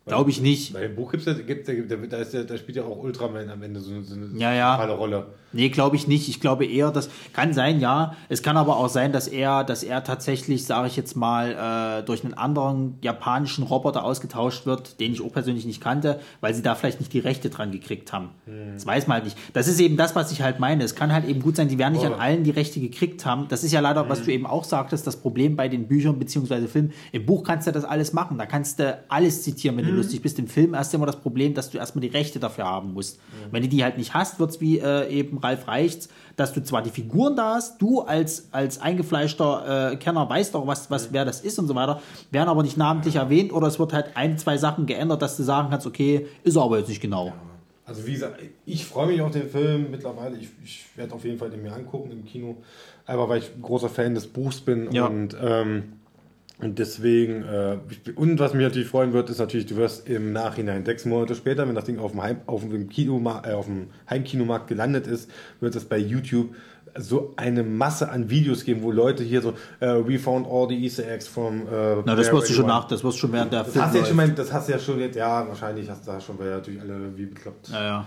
Glaube 0.06 0.32
ich 0.32 0.41
nicht. 0.41 0.73
Weil 0.73 0.86
im 0.86 0.95
Buch 0.95 1.11
gibt's 1.11 1.28
ja, 1.28 1.34
gibt, 1.34 1.68
da, 1.68 1.73
da, 1.95 2.18
ist 2.18 2.34
ja, 2.34 2.44
da 2.44 2.57
spielt 2.57 2.76
ja 2.76 2.84
auch 2.84 2.98
Ultraman 3.03 3.49
am 3.49 3.61
Ende 3.61 3.80
so, 3.80 3.91
eine- 3.91 4.03
so 4.03 4.15
eine 4.15 4.30
Ja, 4.36 4.52
ja. 4.53 4.72
zentrale 4.76 4.98
Rolle. 4.98 5.28
Nee, 5.53 5.68
glaube 5.69 5.98
ich 5.98 6.07
nicht. 6.07 6.30
Ich 6.30 6.40
glaube 6.40 6.65
eher, 6.65 6.91
das 6.91 7.10
kann 7.34 7.53
sein, 7.53 7.80
ja. 7.82 8.15
Es 8.30 8.41
kann 8.41 8.56
aber 8.57 8.78
auch 8.78 8.88
sein, 8.88 9.11
dass 9.11 9.28
er, 9.28 9.64
dass 9.65 9.84
er 9.84 10.03
tatsächlich, 10.03 10.65
sage 10.65 10.88
ich 10.88 10.95
jetzt 10.95 11.15
mal, 11.18 11.99
äh, 11.99 12.06
durch 12.06 12.23
einen 12.23 12.34
anderen 12.34 12.98
japanischen 13.02 13.65
Roboter 13.65 14.03
ausgetauscht 14.06 14.65
wird, 14.65 14.99
den 15.02 15.11
ich 15.11 15.22
auch 15.22 15.32
persönlich 15.34 15.65
nicht 15.65 15.82
kannte, 15.82 16.19
weil 16.40 16.53
sie 16.53 16.61
da 16.61 16.73
vielleicht 16.73 16.99
nicht 17.02 17.11
die 17.14 17.19
Rechte 17.19 17.49
dran 17.49 17.72
gekriegt 17.72 18.11
haben. 18.14 18.30
Das 18.73 18.86
weiß 18.86 19.07
man 19.07 19.15
halt 19.15 19.26
nicht. 19.26 19.38
Das 19.53 19.68
ist 19.68 19.80
eben 19.82 19.98
das, 19.98 20.15
was 20.15 20.32
ich 20.32 20.41
halt 20.41 20.60
meine. 20.60 20.84
Es 20.86 20.95
kann 20.95 21.11
halt 21.14 21.28
eben 21.28 21.41
gut 21.41 21.57
sein, 21.57 21.68
die 21.68 21.78
werden 21.78 21.94
nicht 21.94 22.06
an 22.06 22.14
Oh. 22.14 22.19
allen 22.19 22.44
die 22.45 22.52
Rechte 22.52 22.80
gekriegt 22.80 23.26
haben. 23.26 23.48
Das 23.49 23.64
ist 23.65 23.73
ja 23.73 23.82
leider, 23.82 24.07
was 24.10 24.23
du 24.23 24.32
eben 24.32 24.45
auch 24.48 24.64
sagtest, 24.64 25.06
das 25.06 25.18
Problem 25.18 25.57
bei 25.57 25.68
den 25.68 25.88
Büchern 25.88 26.18
beziehungsweise 26.18 26.68
Filmen. 26.69 26.94
Im 27.11 27.26
Buch 27.26 27.44
kannst 27.44 27.68
du 27.68 27.72
das 27.72 27.84
alles 27.84 28.14
machen. 28.14 28.38
Da 28.38 28.45
kannst 28.45 28.80
du 28.80 28.98
alles 29.10 29.44
zitieren, 29.44 29.76
wenn 29.78 29.91
du 29.92 29.98
lustig 29.98 30.22
bist. 30.22 30.40
Im 30.40 30.48
Film 30.48 30.76
hast 30.76 30.92
du 30.94 30.98
immer 30.98 31.06
das 31.06 31.18
Problem, 31.18 31.54
dass 31.54 31.70
du 31.70 31.78
erstmal 31.78 32.02
die 32.02 32.08
Rechte 32.08 32.40
dafür 32.40 32.66
haben 32.66 32.94
musst. 32.94 33.20
Wenn 33.52 33.62
du 33.64 33.70
die 33.70 33.84
halt 33.84 33.98
nicht 33.98 34.14
hast, 34.14 34.40
wird's 34.40 34.60
wie 34.62 34.80
äh, 34.80 35.08
eben 35.10 35.38
Ralf 35.38 35.68
Reichts, 35.68 36.10
dass 36.36 36.54
du 36.54 36.64
zwar 36.64 36.82
die 36.82 36.90
Figuren 36.90 37.36
da 37.36 37.56
hast, 37.56 37.82
du 37.82 38.02
als, 38.02 38.48
als 38.52 38.80
eingefleischter 38.82 39.92
äh, 39.92 39.96
Kenner 39.98 40.30
weißt 40.30 40.56
auch, 40.56 40.68
was, 40.68 40.90
was, 40.90 41.12
wer 41.14 41.26
das 41.26 41.42
ist 41.42 41.60
und 41.60 41.68
so 41.68 41.76
weiter, 41.76 42.02
werden 42.32 42.50
aber 42.50 42.64
nicht 42.64 42.78
namentlich 42.78 43.16
erwähnt 43.16 43.54
oder 43.54 43.68
es 43.68 43.80
wird 43.80 43.94
halt 43.94 44.08
ein, 44.16 44.38
zwei 44.38 44.58
Sachen 44.58 44.86
geändert, 44.86 45.22
dass 45.22 45.38
du 45.38 45.44
sagen 45.44 45.70
kannst, 45.70 45.86
okay, 45.88 46.28
ist 46.44 46.56
er 46.56 46.64
aber 46.64 46.80
jetzt 46.80 46.90
nicht 46.90 47.02
genau. 47.02 47.34
Also 47.86 48.08
wie 48.08 48.14
gesagt, 48.14 48.40
ich 48.66 48.86
freue 48.86 49.08
mich 49.08 49.22
auf 49.22 49.32
den 49.32 49.50
Film 49.50 49.88
mittlerweile. 49.92 50.38
Ich, 50.38 50.50
ich 50.64 50.86
werde 50.96 51.14
auf 51.14 51.26
jeden 51.26 51.38
Fall 51.38 51.50
den 51.50 51.62
mir 51.62 51.74
angucken 51.74 52.12
im 52.12 52.24
Kino. 52.24 52.56
Einfach 53.06 53.28
weil 53.28 53.40
ich 53.40 53.52
großer 53.62 53.90
Fan 53.90 54.14
des 54.16 54.28
Buchs 54.28 54.62
bin 54.62 54.90
Ja. 54.92 55.08
und, 55.08 55.36
ähm, 55.42 55.94
und 56.62 56.78
deswegen, 56.78 57.44
äh, 57.44 57.78
und 58.16 58.40
was 58.40 58.54
mich 58.54 58.64
natürlich 58.64 58.88
freuen 58.88 59.14
wird, 59.14 59.30
ist 59.30 59.40
natürlich, 59.40 59.66
du 59.66 59.76
wirst 59.78 60.08
im 60.08 60.32
Nachhinein, 60.32 60.86
sechs 60.86 61.06
Monate 61.06 61.36
später, 61.36 61.68
wenn 61.68 61.76
das 61.76 61.86
Ding 61.86 62.00
auf 62.00 62.12
dem, 62.12 62.22
Heim, 62.22 62.42
auf 62.46 62.62
dem, 62.62 62.88
Kinoma, 62.88 63.42
äh, 63.46 63.54
auf 63.54 63.66
dem 63.66 63.88
Heimkinomarkt 64.10 64.68
gelandet 64.68 65.08
ist, 65.08 65.30
wird 65.60 65.76
es 65.76 65.86
bei 65.86 65.98
YouTube 65.98 66.56
so 66.98 67.34
eine 67.38 67.64
Masse 67.64 68.10
an 68.10 68.30
Videos 68.30 68.64
geben, 68.64 68.82
wo 68.82 68.92
Leute 68.92 69.24
hier 69.24 69.42
so, 69.42 69.54
äh, 69.80 69.88
we 70.06 70.20
found 70.20 70.46
all 70.48 70.68
the 70.68 70.76
Easter 70.76 71.08
eggs 71.10 71.28
from 71.28 71.62
äh, 71.62 72.02
Na, 72.06 72.16
das 72.16 72.32
wirst 72.32 72.50
du 72.50 72.54
schon 72.54 72.68
nach, 72.68 72.88
das 72.88 73.04
wirst 73.04 73.18
du 73.18 73.22
schon 73.22 73.34
während 73.34 73.54
der 73.54 73.64
Das 73.64 73.74
Film 73.74 73.86
hast, 73.86 73.96
jetzt 73.96 74.08
schon 74.08 74.18
mal, 74.18 74.30
das 74.30 74.52
hast 74.52 74.68
du 74.68 74.74
ja 74.74 74.80
schon 74.80 75.00
jetzt, 75.00 75.16
ja, 75.16 75.48
wahrscheinlich 75.48 75.90
hast 75.90 76.06
du 76.06 76.12
da 76.12 76.20
schon, 76.20 76.38
weil 76.38 76.48
ja 76.50 76.56
natürlich 76.58 76.82
alle 76.82 77.16
wie 77.16 77.26
bekloppt. 77.26 77.70
Ja, 77.70 77.84
ja. 77.84 78.06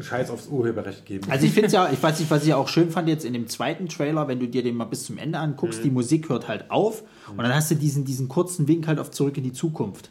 Scheiß 0.00 0.30
aufs 0.30 0.48
Urheberrecht 0.48 1.06
geben. 1.06 1.30
Also 1.30 1.46
ich 1.46 1.52
finde 1.52 1.70
ja, 1.70 1.90
ich 1.92 2.02
weiß 2.02 2.20
nicht, 2.20 2.30
was 2.30 2.44
ich 2.44 2.54
auch 2.54 2.68
schön 2.68 2.90
fand 2.90 3.08
jetzt 3.08 3.24
in 3.24 3.32
dem 3.32 3.48
zweiten 3.48 3.88
Trailer, 3.88 4.28
wenn 4.28 4.40
du 4.40 4.48
dir 4.48 4.62
den 4.62 4.76
mal 4.76 4.84
bis 4.84 5.04
zum 5.04 5.18
Ende 5.18 5.38
anguckst, 5.38 5.84
die 5.84 5.90
Musik 5.90 6.28
hört 6.28 6.48
halt 6.48 6.70
auf 6.70 7.02
und 7.30 7.38
dann 7.38 7.54
hast 7.54 7.70
du 7.70 7.74
diesen, 7.74 8.04
diesen 8.04 8.28
kurzen 8.28 8.68
Wink 8.68 8.86
halt 8.86 8.98
auf 8.98 9.10
zurück 9.10 9.36
in 9.36 9.44
die 9.44 9.52
Zukunft. 9.52 10.10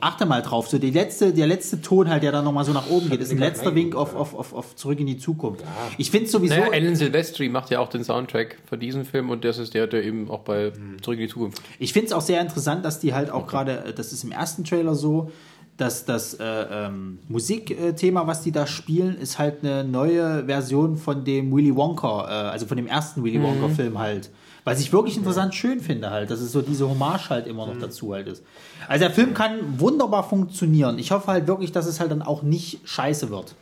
Achte 0.00 0.26
mal 0.26 0.42
drauf, 0.42 0.68
so 0.68 0.78
die 0.78 0.90
letzte, 0.90 1.32
der 1.32 1.46
letzte 1.46 1.80
Ton 1.80 2.08
halt, 2.08 2.24
der 2.24 2.32
dann 2.32 2.44
nochmal 2.44 2.64
so 2.64 2.72
nach 2.72 2.90
oben 2.90 3.08
geht, 3.08 3.20
ist 3.20 3.30
ein 3.30 3.38
letzter 3.38 3.74
Wink 3.74 3.94
auf, 3.94 4.16
auf, 4.16 4.34
auf, 4.34 4.52
auf 4.52 4.74
zurück 4.74 4.98
in 4.98 5.06
die 5.06 5.16
Zukunft. 5.16 5.64
Ich 5.96 6.10
finde 6.10 6.28
sowieso, 6.28 6.56
Naja, 6.56 6.72
Alan 6.72 6.96
Silvestri 6.96 7.48
macht 7.48 7.70
ja 7.70 7.78
auch 7.78 7.88
den 7.88 8.02
Soundtrack 8.02 8.58
für 8.66 8.76
diesen 8.76 9.04
Film 9.04 9.30
und 9.30 9.44
das 9.44 9.58
ist 9.58 9.74
der, 9.74 9.86
der 9.86 10.02
eben 10.02 10.28
auch 10.28 10.40
bei 10.40 10.72
Zurück 11.02 11.18
in 11.18 11.26
die 11.26 11.32
Zukunft. 11.32 11.62
ich 11.78 11.92
finde 11.92 12.06
es 12.08 12.12
auch 12.12 12.20
sehr 12.20 12.40
interessant, 12.40 12.84
dass 12.84 12.98
die 12.98 13.14
halt 13.14 13.30
auch 13.30 13.46
gerade, 13.46 13.84
äh, 13.84 13.92
das 13.92 14.12
ist 14.12 14.24
im 14.24 14.32
ersten 14.32 14.64
Trailer 14.64 14.96
so, 14.96 15.30
dass 15.76 16.04
das 16.04 16.34
äh, 16.34 16.44
ähm, 16.44 17.18
Musikthema, 17.28 18.26
was 18.26 18.42
die 18.42 18.52
da 18.52 18.66
spielen, 18.66 19.16
ist 19.16 19.38
halt 19.38 19.64
eine 19.64 19.82
neue 19.82 20.46
Version 20.46 20.96
von 20.96 21.24
dem 21.24 21.52
Willy 21.54 21.74
Wonka, 21.74 22.24
äh, 22.28 22.50
also 22.50 22.66
von 22.66 22.76
dem 22.76 22.86
ersten 22.86 23.24
Willy 23.24 23.42
Wonka-Film 23.42 23.98
halt. 23.98 24.30
Was 24.62 24.80
ich 24.80 24.92
wirklich 24.92 25.16
interessant 25.16 25.54
schön 25.54 25.80
finde 25.80 26.10
halt, 26.10 26.30
dass 26.30 26.40
es 26.40 26.52
so 26.52 26.62
diese 26.62 26.88
Hommage 26.88 27.28
halt 27.28 27.46
immer 27.46 27.66
noch 27.66 27.78
dazu 27.78 28.14
halt 28.14 28.28
ist. 28.28 28.42
Also 28.88 29.04
der 29.04 29.14
Film 29.14 29.34
kann 29.34 29.78
wunderbar 29.78 30.26
funktionieren. 30.26 30.98
Ich 30.98 31.10
hoffe 31.10 31.26
halt 31.26 31.46
wirklich, 31.46 31.70
dass 31.72 31.86
es 31.86 32.00
halt 32.00 32.10
dann 32.10 32.22
auch 32.22 32.42
nicht 32.42 32.80
scheiße 32.88 33.28
wird. 33.28 33.54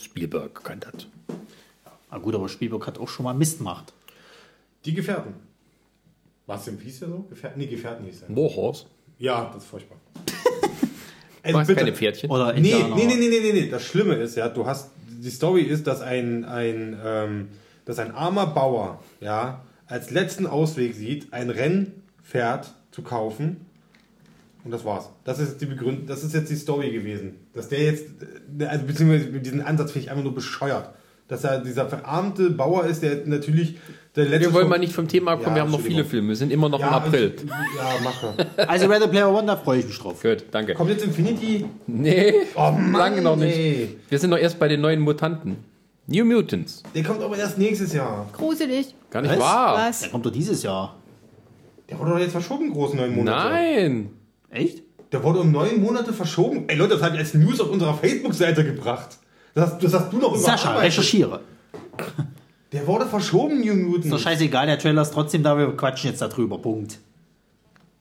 Spielberg 0.00 0.64
kann 0.64 0.80
das. 0.80 1.06
Na 2.10 2.18
gut, 2.18 2.34
aber 2.34 2.48
Spielberg 2.48 2.86
hat 2.86 2.98
auch 2.98 3.08
schon 3.08 3.24
mal 3.24 3.34
Mist 3.34 3.58
gemacht. 3.58 3.92
Die 4.84 4.94
Gefährten. 4.94 5.34
Was 6.46 6.64
denn, 6.64 6.80
wie 6.80 6.84
hieß 6.84 7.00
der 7.00 7.08
so? 7.08 7.18
Gefährten? 7.28 7.60
Nee, 7.60 7.66
Gefährten 7.66 8.04
hieß 8.04 8.20
der. 8.26 8.36
Warhorse. 8.36 8.86
Ja, 9.18 9.50
das 9.54 9.62
ist 9.62 9.68
furchtbar. 9.70 9.98
Du 11.42 11.48
Also 11.48 11.58
hast 11.60 11.66
bitte. 11.66 11.80
keine 11.80 11.92
Pferdchen. 11.92 12.30
Oder 12.30 12.52
Nee, 12.54 12.60
nee, 12.94 13.04
nee, 13.06 13.14
nee, 13.16 13.28
nee, 13.28 13.40
nee, 13.40 13.52
nee. 13.52 13.68
Das 13.68 13.84
Schlimme 13.84 14.14
ist 14.14 14.36
ja, 14.36 14.48
du 14.48 14.64
hast, 14.66 14.90
die 15.08 15.30
Story 15.30 15.62
ist, 15.62 15.86
dass 15.86 16.00
ein, 16.00 16.44
ein, 16.44 16.96
ähm, 17.04 17.48
dass 17.84 17.98
ein 17.98 18.12
armer 18.12 18.46
Bauer, 18.46 19.02
ja, 19.20 19.62
als 19.86 20.10
letzten 20.10 20.46
Ausweg 20.46 20.94
sieht, 20.94 21.32
ein 21.32 21.50
Rennpferd 21.50 22.72
zu 22.92 23.02
kaufen. 23.02 23.66
Und 24.64 24.70
das 24.70 24.84
war's. 24.84 25.10
Das 25.24 25.40
ist 25.40 25.60
die 25.60 25.66
Begründung, 25.66 26.06
das 26.06 26.22
ist 26.22 26.34
jetzt 26.34 26.48
die 26.50 26.54
Story 26.56 26.92
gewesen. 26.92 27.34
Dass 27.54 27.68
der 27.68 27.80
jetzt, 27.82 28.04
äh, 28.60 28.64
also 28.66 28.86
beziehungsweise 28.86 29.26
mit 29.30 29.44
diesem 29.44 29.60
Ansatz 29.66 29.90
finde 29.92 30.04
ich 30.06 30.10
einfach 30.10 30.22
nur 30.22 30.34
bescheuert. 30.34 30.90
Dass 31.32 31.44
er 31.44 31.60
dieser 31.60 31.88
verarmte 31.88 32.50
Bauer 32.50 32.84
ist, 32.84 33.02
der 33.02 33.24
natürlich 33.24 33.76
der 34.14 34.26
letzte. 34.26 34.48
Wir 34.48 34.52
wollen 34.52 34.68
mal 34.68 34.78
nicht 34.78 34.92
vom 34.92 35.08
Thema 35.08 35.36
kommen, 35.36 35.46
Ja, 35.46 35.54
wir 35.54 35.62
haben 35.62 35.70
noch 35.70 35.80
viele. 35.80 36.04
Filme, 36.04 36.28
wir 36.28 36.36
sind 36.36 36.52
immer 36.52 36.68
noch 36.68 36.78
ja, 36.78 36.88
im 36.88 36.92
April. 36.92 37.34
Ich, 37.34 37.44
ja, 37.48 38.04
mache. 38.04 38.34
Also 38.68 38.86
Ready 38.86 39.08
Player 39.08 39.32
One, 39.32 39.46
da 39.46 39.56
freue 39.56 39.78
ich 39.78 39.86
mich 39.86 39.98
drauf. 39.98 40.20
Gut, 40.20 40.44
danke. 40.50 40.74
Kommt 40.74 40.90
jetzt 40.90 41.02
Infinity? 41.06 41.64
Nee, 41.86 42.34
Oh 42.54 42.70
Mann, 42.70 42.92
lange 42.92 43.22
noch 43.22 43.36
nicht. 43.36 43.56
ey. 43.56 43.96
Wir 44.10 44.18
sind 44.18 44.28
noch 44.28 44.36
erst 44.36 44.58
bei 44.58 44.68
den 44.68 44.82
neuen 44.82 45.00
Mutanten. 45.00 45.56
New 46.06 46.22
Mutants. 46.26 46.82
Der 46.94 47.02
kommt 47.02 47.22
aber 47.22 47.38
erst 47.38 47.56
nächstes 47.56 47.94
Jahr. 47.94 48.28
Gruselig. 48.36 48.94
Gar 49.08 49.22
nicht 49.22 49.30
Was? 49.32 49.40
wahr. 49.40 49.88
Was? 49.88 50.00
Der 50.00 50.10
kommt 50.10 50.26
doch 50.26 50.32
dieses 50.32 50.62
Jahr. 50.62 50.96
Der 51.88 51.98
wurde 51.98 52.10
doch 52.10 52.18
jetzt 52.18 52.32
verschoben, 52.32 52.70
großen 52.70 52.98
neun 52.98 53.14
Monate. 53.14 53.48
Nein. 53.48 54.10
Echt? 54.50 54.82
Der 55.10 55.24
wurde 55.24 55.38
um 55.38 55.50
neun 55.50 55.80
Monate 55.80 56.12
verschoben. 56.12 56.64
Ey 56.68 56.76
Leute, 56.76 56.92
das 56.96 57.02
habe 57.02 57.14
ich 57.14 57.20
als 57.20 57.32
News 57.32 57.58
auf 57.58 57.70
unserer 57.70 57.94
Facebook-Seite 57.94 58.64
gebracht. 58.66 59.16
Das 59.54 59.72
hast, 59.72 59.84
das 59.84 59.92
hast 59.94 60.12
du 60.12 60.18
noch 60.18 60.34
Sascha, 60.36 60.78
recherchiere. 60.78 61.40
Der 62.72 62.86
wurde 62.86 63.06
verschoben, 63.06 63.60
New 63.60 63.72
Ist 63.72 63.82
doch 63.82 63.88
Mutants. 64.04 64.22
scheißegal, 64.22 64.66
der 64.66 64.78
Trailer 64.78 65.02
ist 65.02 65.12
trotzdem 65.12 65.42
da, 65.42 65.56
wir 65.58 65.76
quatschen 65.76 66.10
jetzt 66.10 66.22
darüber. 66.22 66.58
Punkt. 66.58 66.98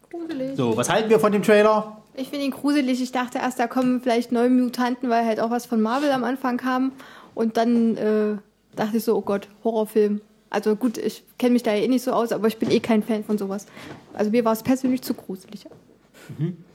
Gruselig. 0.09 0.55
So, 0.55 0.77
was 0.77 0.89
halten 0.89 1.09
wir 1.09 1.19
von 1.19 1.31
dem 1.31 1.43
Trailer? 1.43 1.97
Ich 2.15 2.29
finde 2.29 2.45
ihn 2.45 2.51
gruselig. 2.51 3.01
Ich 3.01 3.11
dachte 3.11 3.37
erst, 3.39 3.59
da 3.59 3.67
kommen 3.67 4.01
vielleicht 4.01 4.31
neue 4.31 4.49
Mutanten, 4.49 5.09
weil 5.09 5.25
halt 5.25 5.39
auch 5.39 5.49
was 5.49 5.65
von 5.65 5.81
Marvel 5.81 6.11
am 6.11 6.23
Anfang 6.23 6.57
kam. 6.57 6.93
Und 7.35 7.57
dann 7.57 7.97
äh, 7.97 8.35
dachte 8.75 8.97
ich 8.97 9.03
so, 9.03 9.15
oh 9.17 9.21
Gott, 9.21 9.47
Horrorfilm. 9.63 10.21
Also 10.49 10.75
gut, 10.75 10.97
ich 10.97 11.23
kenne 11.37 11.53
mich 11.53 11.63
da 11.63 11.73
ja 11.73 11.83
eh 11.83 11.87
nicht 11.87 12.03
so 12.03 12.11
aus, 12.11 12.33
aber 12.33 12.47
ich 12.49 12.57
bin 12.57 12.69
eh 12.71 12.81
kein 12.81 13.03
Fan 13.03 13.23
von 13.23 13.37
sowas. 13.37 13.65
Also 14.13 14.31
mir 14.31 14.43
war 14.43 14.51
es 14.51 14.63
persönlich 14.63 15.01
zu 15.01 15.13
gruselig. 15.13 15.65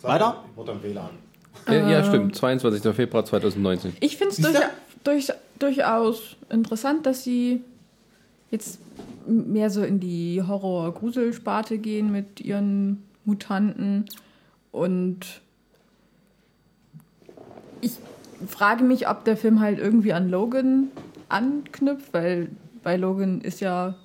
Weiter? 0.01 0.43
Ich 0.51 0.57
wurde 0.57 0.73
am 0.73 0.83
WLAN. 0.83 1.11
Ja, 1.69 1.89
ja, 1.89 2.05
stimmt. 2.05 2.37
22. 2.37 2.95
Februar 2.95 3.25
2019. 3.25 3.97
Ich 4.01 4.17
finde 4.17 4.33
es 4.33 4.41
durch, 4.41 4.55
du? 4.55 4.61
durch, 5.05 5.33
durchaus 5.59 6.37
interessant, 6.51 7.07
dass 7.07 7.25
sie 7.25 7.63
jetzt 8.51 8.79
mehr 9.27 9.71
so 9.71 9.83
in 9.83 10.01
die 10.01 10.43
Horror-Grusel-Sparte 10.47 11.79
gehen 11.79 12.13
mit 12.13 12.41
ihren 12.41 13.03
Mutanten. 13.25 14.07
Und 14.71 15.41
ich 17.81 17.93
frage 18.47 18.85
mich, 18.85 19.09
ob 19.09 19.25
der 19.25 19.37
Film 19.37 19.61
halt 19.61 19.79
irgendwie 19.79 20.13
an 20.13 20.31
Logan 20.31 20.91
anknüpft, 21.29 22.13
weil 22.13 22.51
bei 22.83 22.97
Logan 22.97 23.41
ist 23.41 23.61
ja 23.61 23.97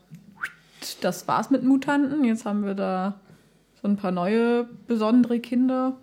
das 1.02 1.28
war's 1.28 1.50
mit 1.50 1.64
Mutanten. 1.64 2.24
Jetzt 2.24 2.46
haben 2.46 2.66
wir 2.66 2.74
da 2.74 3.20
so 3.82 3.88
ein 3.88 3.98
paar 3.98 4.12
neue 4.12 4.68
besondere 4.88 5.40
Kinder. 5.40 5.98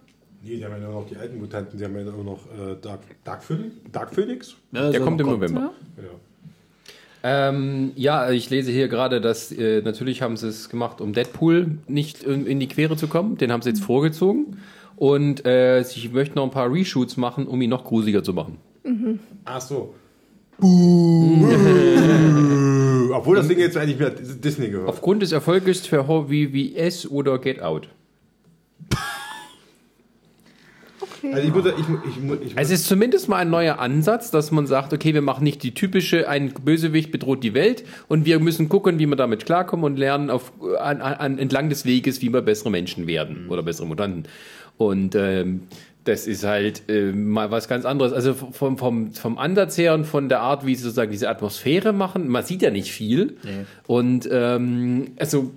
Nee, 0.49 0.57
die 0.57 0.65
haben 0.65 0.73
ja 0.73 0.79
nur 0.79 0.93
noch 1.03 1.07
die 1.07 1.17
alten 1.17 1.39
Mutanten. 1.39 1.79
Die 1.79 1.85
haben 1.85 1.95
ja 1.97 2.05
nur 2.05 2.25
noch 2.25 2.47
äh, 2.47 2.77
Dark, 2.81 3.01
Dark, 3.25 3.43
Phoenix? 3.45 3.75
Dark 3.93 4.15
Phoenix? 4.15 4.55
Ja, 4.73 4.91
Der 4.91 5.01
so 5.01 5.05
kommt 5.05 5.21
im 5.21 5.27
kommt. 5.27 5.41
November. 5.41 5.73
Ja? 5.97 6.03
Ja. 6.03 6.09
Ähm, 7.51 7.93
ja, 7.97 8.31
ich 8.31 8.49
lese 8.49 8.71
hier 8.71 8.89
gerade, 8.89 9.21
dass 9.21 9.53
äh, 9.53 9.83
natürlich 9.83 10.23
haben 10.23 10.37
sie 10.37 10.49
es 10.49 10.69
gemacht, 10.71 11.01
um 11.01 11.13
Deadpool 11.13 11.79
nicht 11.87 12.23
in, 12.23 12.47
in 12.47 12.61
die 12.61 12.69
Quere 12.69 12.97
zu 12.97 13.09
kommen. 13.09 13.37
Den 13.37 13.53
haben 13.53 13.61
sie 13.61 13.71
jetzt 13.71 13.83
vorgezogen. 13.83 14.59
Und 14.97 15.45
äh, 15.45 15.83
sie 15.83 16.09
möchten 16.09 16.37
noch 16.37 16.45
ein 16.45 16.51
paar 16.51 16.73
Reshoots 16.73 17.17
machen, 17.17 17.47
um 17.47 17.61
ihn 17.61 17.71
noch 17.71 17.85
gruseliger 17.85 18.23
zu 18.23 18.33
machen. 18.33 18.59
Ach 19.45 19.61
so. 19.61 19.95
Obwohl 23.13 23.37
das 23.37 23.47
Ding 23.49 23.59
jetzt 23.59 23.77
eigentlich 23.77 23.99
wieder 23.99 24.11
Disney 24.11 24.71
gehört. 24.71 24.89
Aufgrund 24.89 25.23
des 25.23 25.31
Erfolges 25.33 25.87
für 25.87 26.05
VWS 26.05 27.07
oder 27.11 27.39
Get 27.39 27.61
Out. 27.61 27.89
Also 31.25 31.49
ich 31.49 31.55
würde, 31.55 31.75
ich, 31.79 31.87
ich, 32.11 32.17
ich, 32.17 32.47
ich 32.47 32.53
Es 32.57 32.71
ist 32.71 32.87
zumindest 32.87 33.29
mal 33.29 33.37
ein 33.39 33.51
neuer 33.51 33.79
Ansatz, 33.79 34.31
dass 34.31 34.51
man 34.51 34.67
sagt, 34.67 34.93
okay, 34.93 35.15
wir 35.15 35.23
machen 35.23 35.45
nicht 35.45 35.63
die 35.63 35.75
typische, 35.75 36.29
ein 36.29 36.53
Bösewicht 36.53 37.11
bedroht 37.11 37.43
die 37.43 37.55
Welt 37.55 37.85
und 38.09 38.25
wir 38.25 38.39
müssen 38.41 38.69
gucken, 38.69 38.99
wie 38.99 39.07
wir 39.07 39.17
damit 39.17 39.47
klarkommen 39.47 39.85
und 39.85 39.99
lernen 39.99 40.31
auf, 40.31 40.53
an, 40.79 41.01
an, 41.01 41.39
entlang 41.39 41.69
des 41.69 41.85
Weges, 41.85 42.23
wie 42.23 42.33
wir 42.33 42.43
bessere 42.43 42.71
Menschen 42.71 43.07
werden 43.07 43.49
oder 43.49 43.63
bessere 43.63 43.87
Mutanten. 43.87 44.25
Und 44.77 45.15
ähm, 45.15 45.63
das 46.05 46.27
ist 46.27 46.45
halt 46.45 46.89
äh, 46.89 47.13
mal 47.13 47.51
was 47.51 47.69
ganz 47.69 47.85
anderes. 47.85 48.13
Also 48.13 48.33
vom, 48.35 48.79
vom, 48.79 49.13
vom 49.13 49.39
Ansatz 49.39 49.77
her 49.77 49.95
und 49.95 50.05
von 50.05 50.29
der 50.29 50.41
Art, 50.41 50.65
wie 50.65 50.75
sie 50.75 50.83
sozusagen 50.83 51.11
diese 51.11 51.29
Atmosphäre 51.29 51.93
machen, 51.93 52.29
man 52.29 52.45
sieht 52.45 52.63
ja 52.63 52.71
nicht 52.71 52.91
viel. 52.93 53.37
Und 53.87 54.29
ähm, 54.31 55.09
also 55.19 55.53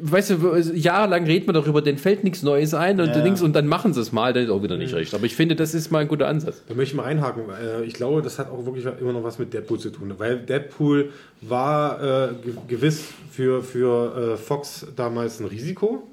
weißt 0.00 0.30
du, 0.30 0.58
jahrelang 0.74 1.24
redet 1.24 1.46
man 1.46 1.54
darüber, 1.54 1.82
denen 1.82 1.98
fällt 1.98 2.24
nichts 2.24 2.42
Neues 2.42 2.74
ein 2.74 3.00
und, 3.00 3.08
Ja. 3.08 3.42
Und 3.42 3.54
dann 3.54 3.66
machen 3.66 3.92
sie 3.94 4.00
es 4.00 4.12
mal, 4.12 4.32
dann 4.32 4.44
ist 4.44 4.50
auch 4.50 4.62
wieder 4.62 4.76
nicht 4.76 4.94
recht. 4.94 5.14
Aber 5.14 5.24
ich 5.24 5.34
finde, 5.36 5.56
das 5.56 5.74
ist 5.74 5.90
mal 5.90 6.00
ein 6.00 6.08
guter 6.08 6.28
Ansatz. 6.28 6.62
Da 6.68 6.74
möchte 6.74 6.92
ich 6.92 6.96
mal 6.96 7.04
einhaken. 7.04 7.44
Äh, 7.50 7.84
Ich 7.84 7.94
glaube, 7.94 8.22
das 8.22 8.38
hat 8.38 8.50
auch 8.50 8.64
wirklich 8.66 8.84
immer 9.00 9.12
noch 9.12 9.22
was 9.24 9.38
mit 9.38 9.52
Deadpool 9.54 9.78
zu 9.78 9.90
tun. 9.90 10.12
Weil 10.18 10.38
Deadpool 10.38 11.10
war 11.40 12.02
äh, 12.02 12.28
ge- 12.44 12.54
gewiss 12.68 13.04
für, 13.30 13.62
für 13.62 14.32
äh, 14.34 14.36
Fox 14.36 14.86
damals 14.96 15.40
ein 15.40 15.46
Risiko. 15.46 16.06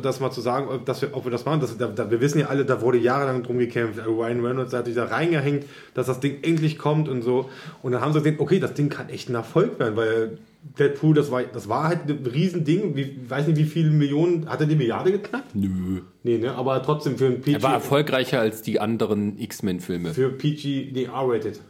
Das 0.00 0.20
mal 0.20 0.30
zu 0.30 0.40
sagen, 0.40 0.68
ob, 0.68 0.86
dass 0.86 1.02
wir, 1.02 1.08
ob 1.12 1.24
wir 1.24 1.32
das 1.32 1.44
machen. 1.44 1.60
Das, 1.60 1.76
da, 1.76 1.88
da, 1.88 2.08
wir 2.08 2.20
wissen 2.20 2.38
ja 2.38 2.46
alle, 2.46 2.64
da 2.64 2.80
wurde 2.80 2.98
jahrelang 2.98 3.42
drum 3.42 3.58
gekämpft. 3.58 3.98
Äh, 3.98 4.02
Ryan 4.02 4.44
Reynolds 4.44 4.72
hat 4.72 4.84
sich 4.86 4.94
da 4.94 5.06
reingehängt, 5.06 5.64
dass 5.94 6.06
das 6.06 6.20
Ding 6.20 6.38
endlich 6.42 6.78
kommt 6.78 7.08
und 7.08 7.22
so. 7.22 7.50
Und 7.82 7.90
dann 7.90 8.00
haben 8.00 8.12
sie 8.12 8.20
gesehen, 8.20 8.36
okay, 8.38 8.60
das 8.60 8.74
Ding 8.74 8.88
kann 8.90 9.08
echt 9.08 9.28
ein 9.28 9.34
Erfolg 9.34 9.80
werden, 9.80 9.96
weil 9.96 10.38
Deadpool, 10.78 11.14
das 11.14 11.30
war, 11.30 11.42
das 11.42 11.68
war 11.68 11.88
halt 11.88 12.08
ein 12.08 12.24
Riesending. 12.24 12.96
Wie, 12.96 13.18
weiß 13.28 13.48
nicht, 13.48 13.58
wie 13.58 13.64
viele 13.64 13.90
Millionen, 13.90 14.48
hat 14.48 14.60
er 14.60 14.66
die 14.66 14.76
Milliarde 14.76 15.12
geknackt? 15.12 15.54
Nö. 15.54 16.02
Nee, 16.22 16.38
ne? 16.38 16.54
Aber 16.54 16.82
trotzdem 16.82 17.18
für 17.18 17.26
ein 17.26 17.40
PG. 17.40 17.54
Er 17.54 17.62
war 17.62 17.74
erfolgreicher 17.74 18.40
als 18.40 18.62
die 18.62 18.80
anderen 18.80 19.38
X-Men-Filme. 19.38 20.14
für 20.14 20.30
PG, 20.30 20.92
nee, 20.92 21.04
R-rated. 21.04 21.60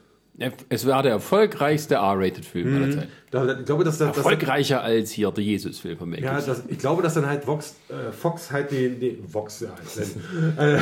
Es 0.69 0.87
war 0.87 1.03
der 1.03 1.13
erfolgreichste 1.13 1.97
R-Rated-Film 1.97 2.77
aller 2.77 2.91
Zeiten. 2.91 3.09
Da- 3.33 3.59
Ich 3.59 3.65
glaube, 3.65 3.83
dass 3.83 3.97
das, 3.97 4.09
das 4.09 4.19
Erfolgreicher 4.19 4.83
als 4.83 5.11
hier 5.11 5.31
der 5.31 5.43
Jesus-Film 5.43 5.97
von 5.97 6.13
ja, 6.13 6.33
Mackes. 6.33 6.45
das, 6.47 6.63
ich 6.69 6.79
glaube, 6.79 7.03
dass 7.03 7.15
dann 7.15 7.27
halt 7.27 7.47
Vox, 7.47 7.75
äh, 7.89 8.13
Fox 8.13 8.53
halt 8.53 8.71
den, 8.71 9.01
den 9.01 9.25
Vox 9.33 9.61
ja, 9.61 9.71
äh, 10.63 10.79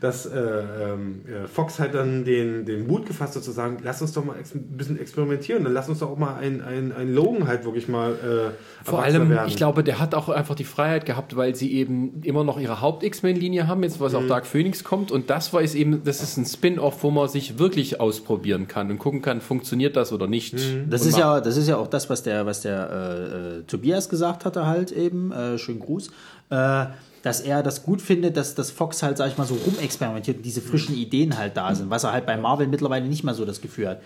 dass 0.00 0.26
äh, 0.26 0.38
ähm, 0.38 1.20
äh, 1.26 1.46
Fox 1.46 1.78
halt 1.78 1.94
dann 1.94 2.24
den, 2.24 2.64
den 2.66 2.88
Mut 2.88 3.06
gefasst 3.06 3.36
hat 3.36 3.44
zu 3.44 3.52
sagen, 3.52 3.76
lass 3.84 4.02
uns 4.02 4.12
doch 4.12 4.24
mal 4.24 4.36
ex 4.38 4.54
ein 4.54 4.76
bisschen 4.76 4.98
experimentieren, 4.98 5.62
dann 5.62 5.72
lass 5.72 5.88
uns 5.88 6.00
doch 6.00 6.10
auch 6.10 6.18
mal 6.18 6.34
ein, 6.34 6.60
ein, 6.62 7.14
Logan 7.14 7.46
halt 7.46 7.64
wirklich 7.64 7.86
mal 7.86 8.10
äh, 8.12 8.84
Vor 8.84 9.02
allem, 9.02 9.30
werden. 9.30 9.48
ich 9.48 9.54
glaube, 9.56 9.84
der 9.84 10.00
hat 10.00 10.16
auch 10.16 10.28
einfach 10.28 10.56
die 10.56 10.64
Freiheit 10.64 11.06
gehabt, 11.06 11.36
weil 11.36 11.54
sie 11.54 11.72
eben 11.74 12.22
immer 12.24 12.42
noch 12.42 12.58
ihre 12.58 12.80
Haupt-X-Men-Linie 12.80 13.68
haben, 13.68 13.84
jetzt 13.84 14.00
was 14.00 14.14
auch 14.16 14.26
Dark 14.26 14.46
Phoenix 14.46 14.82
kommt. 14.82 15.12
Und 15.12 15.30
das 15.30 15.52
war 15.52 15.62
es 15.62 15.76
eben, 15.76 16.02
das 16.02 16.22
ist 16.24 16.36
ein 16.38 16.44
Spin-off, 16.44 17.04
wo 17.04 17.12
man 17.12 17.28
sich 17.28 17.60
wirklich 17.60 18.00
ausprobieren 18.00 18.66
kann 18.66 18.90
und 18.90 18.98
gucken 18.98 19.22
kann, 19.22 19.40
funktioniert 19.40 19.94
das 19.94 20.12
oder 20.12 20.26
nicht. 20.26 20.54
Das 20.90 21.02
Und 21.02 21.08
ist 21.08 21.18
ja, 21.18 21.40
das 21.40 21.56
ist 21.56 21.68
ja 21.68 21.76
auch 21.76 21.83
das, 21.88 22.10
was 22.10 22.22
der, 22.22 22.46
was 22.46 22.62
der 22.62 22.90
äh, 22.90 23.58
äh, 23.58 23.62
Tobias 23.62 24.08
gesagt 24.08 24.44
hatte 24.44 24.66
halt 24.66 24.92
eben, 24.92 25.32
äh, 25.32 25.58
schönen 25.58 25.80
Gruß, 25.80 26.08
äh, 26.50 26.86
dass 27.22 27.40
er 27.40 27.62
das 27.62 27.82
gut 27.82 28.02
findet, 28.02 28.36
dass 28.36 28.54
das 28.54 28.70
Fox 28.70 29.02
halt, 29.02 29.16
sag 29.16 29.28
ich 29.28 29.38
mal, 29.38 29.46
so 29.46 29.54
rumexperimentiert 29.54 30.38
und 30.38 30.42
diese 30.42 30.60
frischen 30.60 30.94
Ideen 30.94 31.38
halt 31.38 31.56
da 31.56 31.74
sind, 31.74 31.90
was 31.90 32.04
er 32.04 32.12
halt 32.12 32.26
bei 32.26 32.36
Marvel 32.36 32.66
mittlerweile 32.66 33.06
nicht 33.06 33.24
mehr 33.24 33.34
so 33.34 33.44
das 33.44 33.60
Gefühl 33.60 33.88
hat. 33.88 34.02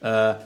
Äh, 0.00 0.40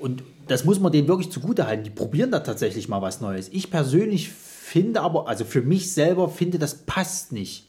und 0.00 0.22
das 0.46 0.64
muss 0.64 0.80
man 0.80 0.92
denen 0.92 1.08
wirklich 1.08 1.30
zugute 1.30 1.66
halten. 1.66 1.84
Die 1.84 1.90
probieren 1.90 2.30
da 2.30 2.40
tatsächlich 2.40 2.88
mal 2.88 3.02
was 3.02 3.20
Neues. 3.20 3.48
Ich 3.52 3.70
persönlich 3.70 4.28
finde 4.30 5.00
aber, 5.00 5.28
also 5.28 5.44
für 5.44 5.62
mich 5.62 5.92
selber 5.92 6.28
finde, 6.28 6.58
das 6.58 6.74
passt 6.74 7.32
nicht. 7.32 7.67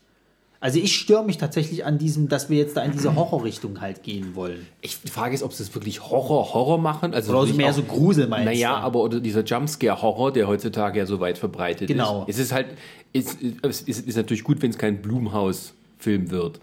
Also 0.62 0.78
ich 0.80 0.94
störe 0.98 1.24
mich 1.24 1.38
tatsächlich 1.38 1.86
an 1.86 1.98
diesem, 1.98 2.28
dass 2.28 2.50
wir 2.50 2.58
jetzt 2.58 2.76
da 2.76 2.82
in 2.84 2.92
diese 2.92 3.16
Horrorrichtung 3.16 3.80
halt 3.80 4.04
gehen 4.04 4.36
wollen. 4.36 4.68
Ich, 4.82 5.02
die 5.02 5.08
Frage 5.10 5.34
ist, 5.34 5.42
ob 5.42 5.54
sie 5.54 5.64
es 5.64 5.74
wirklich 5.74 6.02
Horror, 6.10 6.54
Horror 6.54 6.78
machen. 6.78 7.14
Also 7.14 7.32
Oder 7.32 7.42
so 7.42 7.48
wirklich 7.48 7.58
mehr 7.58 7.70
auch- 7.72 7.76
so 7.76 7.84
Grusel 7.84 8.28
meinst 8.28 8.46
Naja, 8.46 8.72
du? 8.80 8.84
aber 8.84 9.00
oder 9.02 9.22
dieser 9.22 9.44
Jumpscare-Horror, 9.44 10.34
der 10.34 10.48
heutzutage 10.50 11.00
ja 11.00 11.06
so 11.06 11.22
weit 11.22 11.38
verbreitet 11.38 11.88
Genau. 11.88 12.26
ist. 12.28 12.36
Es 12.38 12.46
ist 12.48 12.52
halt, 12.52 12.68
es 13.14 13.38
es 13.62 13.82
ist, 13.84 14.06
ist 14.06 14.18
natürlich 14.18 14.44
gut, 14.44 14.62
wenn 14.62 14.72
es 14.72 14.78
kein 14.78 15.02
Blumhaus-Film 15.02 16.30
wird. 16.30 16.60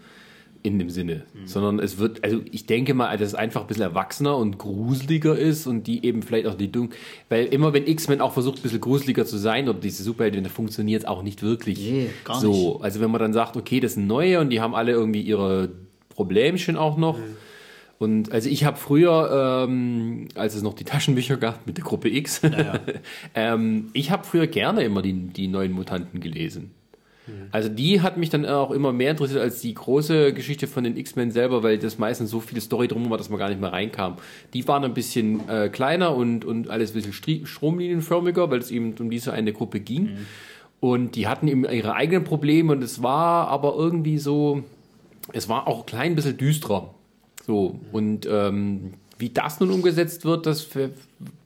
In 0.63 0.79
dem 0.79 0.89
Sinne. 0.89 1.23
Mhm. 1.33 1.47
Sondern 1.47 1.79
es 1.79 1.97
wird, 1.97 2.23
also 2.23 2.41
ich 2.51 2.65
denke 2.65 2.93
mal, 2.93 3.15
dass 3.17 3.29
es 3.29 3.35
einfach 3.35 3.61
ein 3.61 3.67
bisschen 3.67 3.83
erwachsener 3.83 4.37
und 4.37 4.57
gruseliger 4.57 5.37
ist 5.37 5.67
und 5.67 5.87
die 5.87 6.05
eben 6.05 6.23
vielleicht 6.23 6.47
auch 6.47 6.55
die 6.55 6.71
Dun 6.71 6.89
Weil 7.29 7.45
immer 7.45 7.73
wenn 7.73 7.87
X-Men 7.87 8.21
auch 8.21 8.33
versucht, 8.33 8.59
ein 8.59 8.61
bisschen 8.63 8.81
gruseliger 8.81 9.25
zu 9.25 9.37
sein 9.37 9.69
oder 9.69 9.79
diese 9.79 10.03
Superhelden, 10.03 10.43
dann 10.43 10.51
funktioniert 10.51 11.03
es 11.03 11.07
auch 11.07 11.23
nicht 11.23 11.43
wirklich. 11.43 11.79
Nee, 11.79 12.09
gar 12.23 12.39
so. 12.39 12.51
nicht. 12.73 12.83
Also 12.83 12.99
wenn 12.99 13.11
man 13.11 13.21
dann 13.21 13.33
sagt, 13.33 13.57
okay, 13.57 13.79
das 13.79 13.93
sind 13.93 14.07
neue 14.07 14.39
und 14.39 14.49
die 14.49 14.61
haben 14.61 14.75
alle 14.75 14.91
irgendwie 14.91 15.21
ihre 15.21 15.69
Problemchen 16.09 16.77
auch 16.77 16.97
noch. 16.97 17.19
Und 17.99 18.31
also 18.31 18.49
ich 18.49 18.63
habe 18.63 18.77
früher, 18.77 19.65
ähm, 19.67 20.27
als 20.35 20.55
es 20.55 20.61
noch 20.61 20.73
die 20.73 20.83
Taschenbücher 20.83 21.37
gab 21.37 21.65
mit 21.65 21.77
der 21.77 21.83
Gruppe 21.83 22.09
X, 22.09 22.41
ähm, 23.35 23.89
ich 23.93 24.11
habe 24.11 24.23
früher 24.25 24.47
gerne 24.47 24.83
immer 24.83 25.01
die, 25.01 25.13
die 25.13 25.47
neuen 25.47 25.71
Mutanten 25.71 26.19
gelesen. 26.19 26.71
Also 27.51 27.69
die 27.69 28.01
hat 28.01 28.17
mich 28.17 28.29
dann 28.29 28.45
auch 28.45 28.71
immer 28.71 28.93
mehr 28.93 29.11
interessiert 29.11 29.41
als 29.41 29.61
die 29.61 29.73
große 29.73 30.33
Geschichte 30.33 30.67
von 30.67 30.83
den 30.83 30.97
X-Men 30.97 31.31
selber, 31.31 31.63
weil 31.63 31.77
das 31.77 31.97
meistens 31.97 32.29
so 32.29 32.39
viel 32.39 32.61
Story 32.61 32.87
drum 32.87 33.09
war, 33.09 33.17
dass 33.17 33.29
man 33.29 33.39
gar 33.39 33.49
nicht 33.49 33.61
mehr 33.61 33.71
reinkam. 33.71 34.15
Die 34.53 34.67
waren 34.67 34.83
ein 34.83 34.93
bisschen 34.93 35.47
äh, 35.49 35.69
kleiner 35.69 36.15
und, 36.15 36.45
und 36.45 36.69
alles 36.69 36.91
ein 36.91 37.01
bisschen 37.01 37.45
stromlinienförmiger, 37.45 38.49
weil 38.49 38.59
es 38.59 38.71
eben 38.71 38.93
um 38.99 39.09
diese 39.09 39.33
eine 39.33 39.53
Gruppe 39.53 39.79
ging. 39.79 40.17
Und 40.79 41.15
die 41.15 41.27
hatten 41.27 41.47
eben 41.47 41.65
ihre 41.65 41.95
eigenen 41.95 42.23
Probleme 42.23 42.73
und 42.73 42.83
es 42.83 43.01
war 43.01 43.47
aber 43.47 43.75
irgendwie 43.75 44.17
so, 44.17 44.63
es 45.33 45.49
war 45.49 45.67
auch 45.67 45.79
ein 45.79 45.85
klein 45.85 46.15
bisschen 46.15 46.37
düsterer. 46.37 46.93
So, 47.45 47.79
und 47.91 48.27
ähm, 48.29 48.93
wie 49.19 49.29
das 49.29 49.59
nun 49.59 49.71
umgesetzt 49.71 50.25
wird, 50.25 50.45
das 50.45 50.67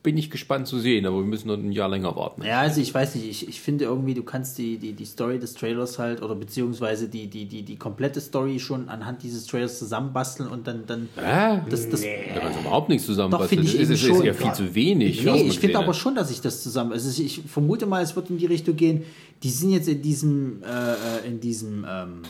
bin 0.02 0.18
ich 0.18 0.30
gespannt 0.30 0.66
zu 0.66 0.78
sehen, 0.78 1.06
aber 1.06 1.18
wir 1.18 1.24
müssen 1.26 1.48
noch 1.48 1.54
ein 1.56 1.72
Jahr 1.72 1.88
länger 1.88 2.14
warten. 2.16 2.42
Ja, 2.42 2.60
also 2.60 2.80
ich 2.80 2.92
weiß 2.92 3.14
nicht, 3.14 3.26
ich, 3.28 3.48
ich 3.48 3.60
finde 3.62 3.86
irgendwie, 3.86 4.12
du 4.12 4.22
kannst 4.22 4.58
die, 4.58 4.76
die, 4.76 4.92
die 4.92 5.04
Story 5.06 5.38
des 5.38 5.54
Trailers 5.54 5.98
halt 5.98 6.20
oder 6.20 6.34
beziehungsweise 6.34 7.08
die, 7.08 7.28
die, 7.28 7.46
die, 7.46 7.62
die 7.62 7.76
komplette 7.76 8.20
Story 8.20 8.58
schon 8.58 8.88
anhand 8.90 9.22
dieses 9.22 9.46
Trailers 9.46 9.78
zusammenbasteln 9.78 10.50
und 10.50 10.66
dann, 10.66 10.84
dann 10.86 11.08
Äh? 11.16 11.60
das, 11.70 11.88
das, 11.88 12.02
Da 12.02 12.40
kannst 12.40 12.58
du 12.58 12.62
überhaupt 12.62 12.88
nichts 12.90 13.04
Doch, 13.06 13.12
zusammenbasteln. 13.12 13.48
finde 13.48 13.64
ich 13.64 13.72
Das 13.72 13.80
ist, 13.80 13.84
eben 13.88 13.92
ist, 13.94 14.02
ist 14.02 14.16
schon. 14.16 14.26
ja 14.26 14.34
viel 14.34 14.52
zu 14.52 14.74
wenig. 14.74 15.24
Nee, 15.24 15.42
ich 15.48 15.58
finde 15.58 15.78
aber 15.78 15.94
schon, 15.94 16.14
dass 16.14 16.30
ich 16.30 16.40
das 16.42 16.62
zusammen. 16.62 16.92
Also 16.92 17.08
ich, 17.08 17.40
ich 17.40 17.50
vermute 17.50 17.86
mal, 17.86 18.02
es 18.02 18.14
wird 18.14 18.28
in 18.28 18.36
die 18.38 18.46
Richtung 18.46 18.76
gehen. 18.76 19.04
Die 19.42 19.50
sind 19.50 19.70
jetzt 19.70 19.88
in 19.88 20.02
diesem, 20.02 20.62
äh, 20.62 20.66
äh, 21.24 21.26
in 21.28 21.40
diesem, 21.40 21.86
ähm, 21.88 22.22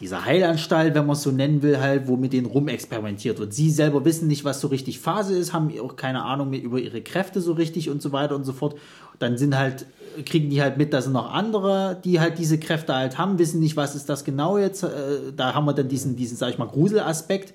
dieser 0.00 0.24
Heilanstalt, 0.24 0.94
wenn 0.94 1.06
man 1.06 1.14
es 1.14 1.22
so 1.22 1.30
nennen 1.30 1.62
will, 1.62 1.78
halt, 1.78 2.08
wo 2.08 2.16
mit 2.16 2.32
denen 2.32 2.46
rumexperimentiert 2.46 3.38
wird. 3.38 3.52
Sie 3.52 3.70
selber 3.70 4.04
wissen 4.04 4.28
nicht, 4.28 4.44
was 4.44 4.60
so 4.60 4.68
richtig 4.68 4.98
Phase 4.98 5.36
ist, 5.36 5.52
haben 5.52 5.70
auch 5.80 5.96
keine 5.96 6.24
Ahnung 6.24 6.50
mehr 6.50 6.62
über 6.62 6.78
ihre 6.78 7.02
Kräfte 7.02 7.40
so 7.40 7.52
richtig 7.52 7.90
und 7.90 8.00
so 8.00 8.10
weiter 8.10 8.34
und 8.34 8.44
so 8.44 8.54
fort. 8.54 8.76
Dann 9.18 9.36
sind 9.36 9.56
halt, 9.56 9.84
kriegen 10.24 10.48
die 10.48 10.62
halt 10.62 10.78
mit, 10.78 10.94
dass 10.94 11.04
sind 11.04 11.12
noch 11.12 11.30
andere, 11.30 12.00
die 12.02 12.18
halt 12.18 12.38
diese 12.38 12.58
Kräfte 12.58 12.94
halt 12.94 13.18
haben, 13.18 13.38
wissen 13.38 13.60
nicht, 13.60 13.76
was 13.76 13.94
ist 13.94 14.08
das 14.08 14.24
genau 14.24 14.56
jetzt. 14.56 14.82
Äh, 14.84 14.88
da 15.36 15.52
haben 15.52 15.66
wir 15.66 15.74
dann 15.74 15.88
diesen, 15.88 16.16
diesen, 16.16 16.36
sag 16.36 16.48
ich 16.50 16.58
mal, 16.58 16.68
Gruselaspekt. 16.68 17.52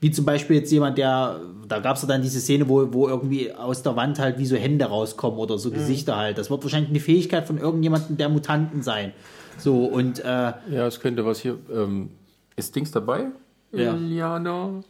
Wie 0.00 0.10
zum 0.10 0.24
Beispiel 0.24 0.56
jetzt 0.56 0.72
jemand, 0.72 0.98
der, 0.98 1.40
da 1.66 1.78
gab 1.78 1.96
es 1.96 2.02
ja 2.02 2.08
dann 2.08 2.20
diese 2.20 2.40
Szene, 2.40 2.68
wo, 2.68 2.92
wo 2.92 3.08
irgendwie 3.08 3.52
aus 3.52 3.82
der 3.82 3.94
Wand 3.96 4.18
halt 4.18 4.38
wie 4.38 4.44
so 4.44 4.56
Hände 4.56 4.84
rauskommen 4.84 5.38
oder 5.38 5.56
so 5.56 5.70
Gesichter 5.70 6.16
halt. 6.16 6.36
Das 6.36 6.50
wird 6.50 6.62
wahrscheinlich 6.62 6.90
eine 6.90 7.00
Fähigkeit 7.00 7.46
von 7.46 7.56
irgendjemandem 7.56 8.16
der 8.16 8.28
Mutanten 8.28 8.82
sein. 8.82 9.12
So, 9.58 9.84
und 9.86 10.20
äh, 10.20 10.24
Ja, 10.24 10.86
es 10.86 11.00
könnte 11.00 11.24
was 11.24 11.40
hier. 11.40 11.58
Ähm, 11.72 12.10
ist 12.56 12.74
Dings 12.74 12.90
dabei? 12.90 13.26
Ja. 13.72 13.92
Liana? 13.92 14.82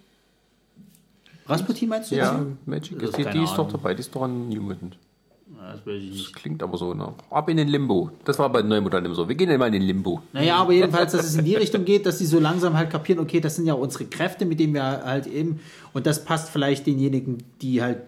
Rasputin 1.46 1.88
meinst 1.88 2.10
du? 2.10 2.16
Ja? 2.16 2.44
Magic. 2.64 3.02
Ist 3.02 3.16
die, 3.16 3.24
die 3.24 3.44
ist 3.44 3.54
doch 3.54 3.70
dabei, 3.70 3.94
die 3.94 4.00
ist 4.00 4.14
doch 4.14 4.22
ein 4.22 4.48
New 4.48 4.62
Mutant. 4.62 4.96
Das 5.56 5.80
Das 5.84 6.32
klingt 6.32 6.62
aber 6.62 6.76
so, 6.76 6.94
ne? 6.94 7.12
Ab 7.30 7.48
in 7.48 7.56
den 7.56 7.68
Limbo. 7.68 8.10
Das 8.24 8.38
war 8.38 8.50
bei 8.50 8.60
immer 8.60 9.14
so. 9.14 9.28
Wir 9.28 9.34
gehen 9.34 9.50
immer 9.50 9.66
in 9.66 9.72
den 9.72 9.82
Limbo. 9.82 10.22
Naja, 10.32 10.56
aber 10.56 10.72
jedenfalls, 10.72 11.12
dass 11.12 11.24
es 11.24 11.36
in 11.36 11.44
die 11.44 11.54
Richtung 11.54 11.84
geht, 11.84 12.06
dass 12.06 12.18
sie 12.18 12.26
so 12.26 12.38
langsam 12.38 12.76
halt 12.76 12.90
kapieren, 12.90 13.20
okay, 13.20 13.40
das 13.40 13.56
sind 13.56 13.66
ja 13.66 13.74
unsere 13.74 14.04
Kräfte, 14.04 14.44
mit 14.44 14.60
denen 14.60 14.74
wir 14.74 14.82
halt 14.82 15.26
eben, 15.26 15.60
und 15.92 16.06
das 16.06 16.24
passt 16.24 16.50
vielleicht 16.50 16.86
denjenigen, 16.86 17.42
die 17.62 17.82
halt 17.82 18.02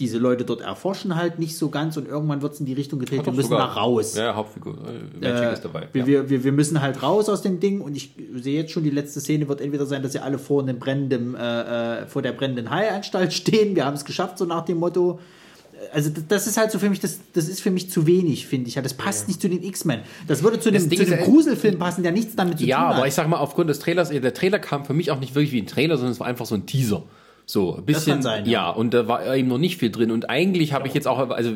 diese 0.00 0.18
Leute 0.18 0.44
dort 0.44 0.60
erforschen, 0.60 1.16
halt 1.16 1.38
nicht 1.38 1.56
so 1.56 1.68
ganz 1.70 1.96
und 1.96 2.06
irgendwann 2.06 2.40
wird 2.42 2.52
es 2.54 2.60
in 2.60 2.66
die 2.66 2.72
Richtung 2.72 2.98
gedreht, 3.00 3.26
wir 3.26 3.32
müssen 3.32 3.50
da 3.50 3.64
raus. 3.64 4.14
Ja, 4.16 4.34
Hauptfigur. 4.34 4.74
Äh, 4.74 5.24
Magic 5.30 5.44
Äh, 5.48 5.52
ist 5.54 5.64
dabei. 5.64 5.88
Wir, 5.92 6.00
ja. 6.02 6.06
wir, 6.06 6.30
wir, 6.30 6.44
wir 6.44 6.52
müssen 6.52 6.80
halt 6.80 7.02
raus 7.02 7.28
aus 7.28 7.42
dem 7.42 7.58
Ding 7.60 7.80
und 7.80 7.96
ich 7.96 8.10
sehe 8.36 8.56
jetzt 8.60 8.70
schon, 8.72 8.84
die 8.84 8.90
letzte 8.90 9.20
Szene 9.20 9.48
wird 9.48 9.60
entweder 9.60 9.86
sein, 9.86 10.02
dass 10.02 10.12
sie 10.12 10.20
alle 10.20 10.38
vor, 10.38 10.62
einem 10.62 10.78
brennenden, 10.78 11.34
äh, 11.34 12.02
äh, 12.02 12.06
vor 12.06 12.22
der 12.22 12.32
brennenden 12.32 12.70
Heilanstalt 12.70 13.32
stehen. 13.34 13.74
Wir 13.74 13.84
haben 13.86 13.94
es 13.94 14.04
geschafft, 14.04 14.38
so 14.38 14.44
nach 14.44 14.64
dem 14.64 14.78
Motto. 14.78 15.18
Also 15.92 16.10
das- 16.28 16.46
ist 16.48 16.56
halt 16.58 16.72
so 16.72 16.78
für 16.80 16.90
mich, 16.90 16.98
das, 17.00 17.20
das 17.34 17.48
ist 17.48 17.60
für 17.60 17.70
mich 17.70 17.88
zu 17.90 18.06
wenig, 18.06 18.46
finde 18.48 18.68
ich. 18.68 18.74
Ja, 18.74 18.82
das 18.82 18.94
passt 18.94 19.28
nicht 19.28 19.40
zu 19.40 19.48
den 19.48 19.62
X-Men. 19.62 20.00
Das 20.26 20.42
würde 20.42 20.58
zu 20.58 20.72
dem, 20.72 20.82
zu 20.82 20.88
dem 20.88 21.08
ja- 21.10 21.16
Gruselfilm 21.24 21.78
passen, 21.78 22.02
der 22.02 22.10
nichts 22.12 22.34
damit 22.34 22.58
zu 22.58 22.64
Ja, 22.66 22.78
tun 22.78 22.88
hat. 22.88 22.96
aber 22.96 23.06
ich 23.06 23.14
sag 23.14 23.28
mal, 23.28 23.36
aufgrund 23.38 23.70
des 23.70 23.78
Trailers, 23.78 24.08
der 24.10 24.34
Trailer 24.34 24.58
kam 24.58 24.84
für 24.84 24.92
mich 24.94 25.10
auch 25.12 25.20
nicht 25.20 25.34
wirklich 25.36 25.52
wie 25.52 25.60
ein 25.62 25.66
Trailer, 25.68 25.96
sondern 25.96 26.12
es 26.12 26.20
war 26.20 26.26
einfach 26.26 26.46
so 26.46 26.54
ein 26.56 26.66
Teaser. 26.66 27.02
So, 27.50 27.76
ein 27.76 27.84
bisschen. 27.86 28.12
kann 28.12 28.22
sein, 28.22 28.44
ja. 28.44 28.52
ja. 28.52 28.70
und 28.70 28.92
da 28.92 29.08
war 29.08 29.34
eben 29.34 29.48
noch 29.48 29.56
nicht 29.56 29.78
viel 29.78 29.90
drin. 29.90 30.10
Und 30.10 30.28
eigentlich 30.28 30.74
habe 30.74 30.86
ich 30.86 30.92
jetzt 30.92 31.08
auch, 31.08 31.30
also 31.30 31.54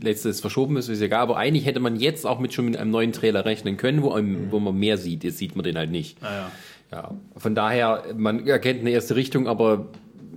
letztes 0.00 0.40
verschoben 0.40 0.78
ist, 0.78 0.88
ist 0.88 1.02
egal, 1.02 1.20
aber 1.20 1.36
eigentlich 1.36 1.66
hätte 1.66 1.80
man 1.80 1.96
jetzt 1.96 2.24
auch 2.24 2.38
mit 2.38 2.54
schon 2.54 2.64
mit 2.64 2.78
einem 2.78 2.90
neuen 2.90 3.12
Trailer 3.12 3.44
rechnen 3.44 3.76
können, 3.76 4.02
wo, 4.02 4.12
einem, 4.12 4.50
wo 4.50 4.58
man 4.58 4.74
mehr 4.74 4.96
sieht. 4.96 5.22
Jetzt 5.22 5.36
sieht 5.36 5.54
man 5.54 5.62
den 5.62 5.76
halt 5.76 5.90
nicht. 5.90 6.22
Naja. 6.22 6.50
Ja, 6.90 7.10
von 7.36 7.54
daher, 7.54 8.04
man 8.16 8.46
erkennt 8.46 8.80
eine 8.80 8.90
erste 8.90 9.16
Richtung, 9.16 9.46
aber 9.46 9.88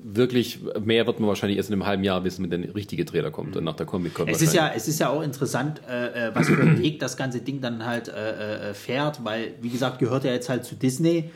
wirklich 0.03 0.59
mehr 0.83 1.07
wird 1.07 1.21
man 1.21 1.29
wahrscheinlich 1.29 1.57
erst 1.57 1.69
in 1.69 1.73
einem 1.73 1.85
halben 1.85 2.03
Jahr 2.03 2.25
wissen, 2.25 2.49
wenn 2.51 2.61
der 2.61 2.75
richtige 2.75 3.05
Trailer 3.05 3.31
kommt 3.31 3.55
und 3.55 3.63
nach 3.63 3.75
der 3.75 3.85
Comic-Con. 3.85 4.27
Es 4.27 4.41
ist, 4.41 4.53
ja, 4.53 4.71
es 4.75 4.89
ist 4.89 4.99
ja 4.99 5.09
auch 5.09 5.21
interessant, 5.21 5.81
äh, 5.89 6.27
äh, 6.27 6.35
was 6.35 6.47
für 6.47 6.61
einen 6.61 6.81
Weg 6.81 6.99
das 6.99 7.15
ganze 7.15 7.39
Ding 7.39 7.61
dann 7.61 7.85
halt 7.85 8.09
äh, 8.09 8.71
äh, 8.71 8.73
fährt, 8.73 9.23
weil, 9.23 9.53
wie 9.61 9.69
gesagt, 9.69 9.99
gehört 9.99 10.25
ja 10.25 10.31
jetzt 10.31 10.49
halt 10.49 10.65
zu 10.65 10.75
Disney. 10.75 11.29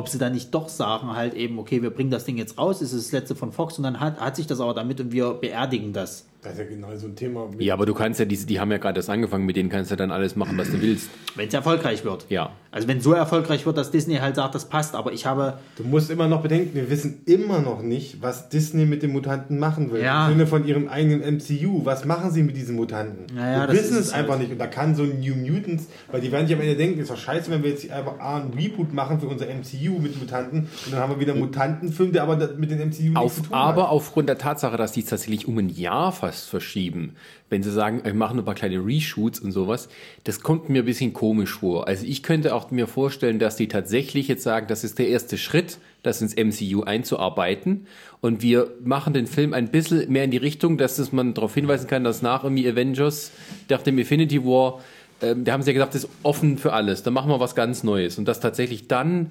Ob 0.00 0.08
sie 0.08 0.16
dann 0.16 0.32
nicht 0.32 0.54
doch 0.54 0.70
sagen, 0.70 1.14
halt 1.14 1.34
eben, 1.34 1.58
okay, 1.58 1.82
wir 1.82 1.90
bringen 1.90 2.10
das 2.10 2.24
Ding 2.24 2.38
jetzt 2.38 2.56
raus, 2.56 2.80
ist 2.80 2.94
das 2.94 3.12
letzte 3.12 3.36
von 3.36 3.52
Fox 3.52 3.76
und 3.76 3.84
dann 3.84 4.00
hat, 4.00 4.18
hat 4.18 4.34
sich 4.34 4.46
das 4.46 4.58
aber 4.58 4.72
damit 4.72 4.98
und 4.98 5.12
wir 5.12 5.34
beerdigen 5.34 5.92
das. 5.92 6.24
Das 6.42 6.54
ist 6.54 6.58
ja 6.60 6.64
genau 6.64 6.88
so 6.96 7.06
ein 7.06 7.16
Thema. 7.16 7.50
Ja, 7.58 7.74
aber 7.74 7.84
du 7.84 7.92
kannst 7.92 8.18
ja 8.18 8.24
diese, 8.24 8.46
die 8.46 8.58
haben 8.60 8.70
ja 8.72 8.78
gerade 8.78 8.98
erst 8.98 9.10
angefangen, 9.10 9.44
mit 9.44 9.56
denen 9.56 9.68
kannst 9.68 9.90
du 9.90 9.96
dann 9.96 10.10
alles 10.10 10.36
machen, 10.36 10.56
was 10.56 10.70
du 10.70 10.80
willst. 10.80 11.10
Wenn 11.36 11.48
es 11.48 11.54
erfolgreich 11.54 12.02
wird. 12.04 12.24
Ja. 12.30 12.52
Also 12.70 12.88
wenn 12.88 13.00
so 13.02 13.12
erfolgreich 13.12 13.66
wird, 13.66 13.76
dass 13.76 13.90
Disney 13.90 14.16
halt 14.16 14.36
sagt, 14.36 14.54
das 14.54 14.66
passt, 14.68 14.94
aber 14.94 15.12
ich 15.12 15.26
habe 15.26 15.58
Du 15.76 15.84
musst 15.84 16.10
immer 16.10 16.28
noch 16.28 16.40
bedenken, 16.40 16.74
wir 16.74 16.88
wissen 16.88 17.22
immer 17.26 17.58
noch 17.60 17.82
nicht, 17.82 18.22
was 18.22 18.48
Disney 18.48 18.86
mit 18.86 19.02
den 19.02 19.12
Mutanten 19.12 19.58
machen 19.58 19.92
will. 19.92 20.02
Ja. 20.02 20.26
Im 20.28 20.32
Sinne 20.32 20.46
von 20.46 20.64
ihrem 20.66 20.88
eigenen 20.88 21.20
MCU. 21.36 21.84
Was 21.84 22.04
machen 22.06 22.30
sie 22.30 22.42
mit 22.42 22.56
diesen 22.56 22.76
Mutanten? 22.76 23.26
Naja, 23.36 23.60
wir 23.62 23.66
das 23.66 23.76
wissen 23.76 23.94
ist 23.94 24.00
es 24.00 24.06
es 24.06 24.12
einfach 24.14 24.30
halt. 24.30 24.40
nicht. 24.40 24.52
Und 24.52 24.58
da 24.58 24.66
kann 24.66 24.94
so 24.94 25.02
ein 25.02 25.20
New 25.20 25.34
Mutants, 25.34 25.88
weil 26.10 26.22
die 26.22 26.32
werden 26.32 26.46
sich 26.46 26.56
am 26.56 26.62
Ende 26.62 26.76
denken, 26.76 27.00
ist 27.00 27.10
doch 27.10 27.18
scheiße, 27.18 27.50
wenn 27.50 27.62
wir 27.62 27.70
jetzt 27.70 27.90
einfach 27.90 28.18
A, 28.18 28.38
einen 28.38 28.54
Reboot 28.54 28.94
machen 28.94 29.20
für 29.20 29.26
unser 29.26 29.44
MCU 29.46 29.98
mit 30.00 30.18
Mutanten 30.18 30.68
und 30.86 30.92
dann 30.92 31.00
haben 31.00 31.12
wir 31.12 31.20
wieder 31.20 31.32
einen 31.32 31.42
Mutantenfilm, 31.42 32.12
der 32.12 32.22
aber 32.22 32.36
mit 32.56 32.70
den 32.70 32.78
MCU 32.78 33.02
nichts 33.02 33.16
Auf, 33.16 33.34
zu 33.34 33.42
tun 33.42 33.52
aber 33.52 33.82
hat. 33.82 33.90
aufgrund 33.90 34.28
der 34.30 34.38
Tatsache, 34.38 34.76
dass 34.78 34.92
die 34.92 35.00
es 35.00 35.06
tatsächlich 35.06 35.46
um 35.46 35.58
ein 35.58 35.68
Jahr 35.68 36.12
fast 36.12 36.29
verschieben, 36.36 37.16
wenn 37.48 37.62
sie 37.62 37.72
sagen, 37.72 38.02
wir 38.04 38.14
machen 38.14 38.38
ein 38.38 38.44
paar 38.44 38.54
kleine 38.54 38.84
Reshoots 38.84 39.40
und 39.40 39.52
sowas, 39.52 39.88
das 40.24 40.40
kommt 40.40 40.68
mir 40.68 40.82
ein 40.82 40.86
bisschen 40.86 41.12
komisch 41.12 41.54
vor. 41.54 41.88
Also 41.88 42.06
ich 42.06 42.22
könnte 42.22 42.54
auch 42.54 42.70
mir 42.70 42.86
vorstellen, 42.86 43.38
dass 43.38 43.56
die 43.56 43.68
tatsächlich 43.68 44.28
jetzt 44.28 44.42
sagen, 44.42 44.66
das 44.68 44.84
ist 44.84 44.98
der 44.98 45.08
erste 45.08 45.36
Schritt, 45.36 45.78
das 46.02 46.22
ins 46.22 46.36
MCU 46.36 46.82
einzuarbeiten. 46.82 47.86
Und 48.20 48.42
wir 48.42 48.70
machen 48.82 49.12
den 49.12 49.26
Film 49.26 49.52
ein 49.52 49.70
bisschen 49.70 50.10
mehr 50.10 50.24
in 50.24 50.30
die 50.30 50.36
Richtung, 50.36 50.78
dass 50.78 50.98
es 50.98 51.12
man 51.12 51.34
darauf 51.34 51.54
hinweisen 51.54 51.88
kann, 51.88 52.04
dass 52.04 52.22
nach 52.22 52.44
irgendwie 52.44 52.68
Avengers, 52.68 53.32
nach 53.68 53.82
dem 53.82 53.98
Infinity 53.98 54.44
War, 54.44 54.80
ähm, 55.22 55.44
da 55.44 55.52
haben 55.52 55.62
sie 55.62 55.70
ja 55.70 55.74
gesagt, 55.74 55.94
das 55.94 56.04
ist 56.04 56.10
offen 56.22 56.58
für 56.58 56.72
alles, 56.72 57.02
da 57.02 57.10
machen 57.10 57.30
wir 57.30 57.40
was 57.40 57.54
ganz 57.54 57.82
Neues. 57.82 58.18
Und 58.18 58.26
dass 58.26 58.40
tatsächlich 58.40 58.88
dann 58.88 59.30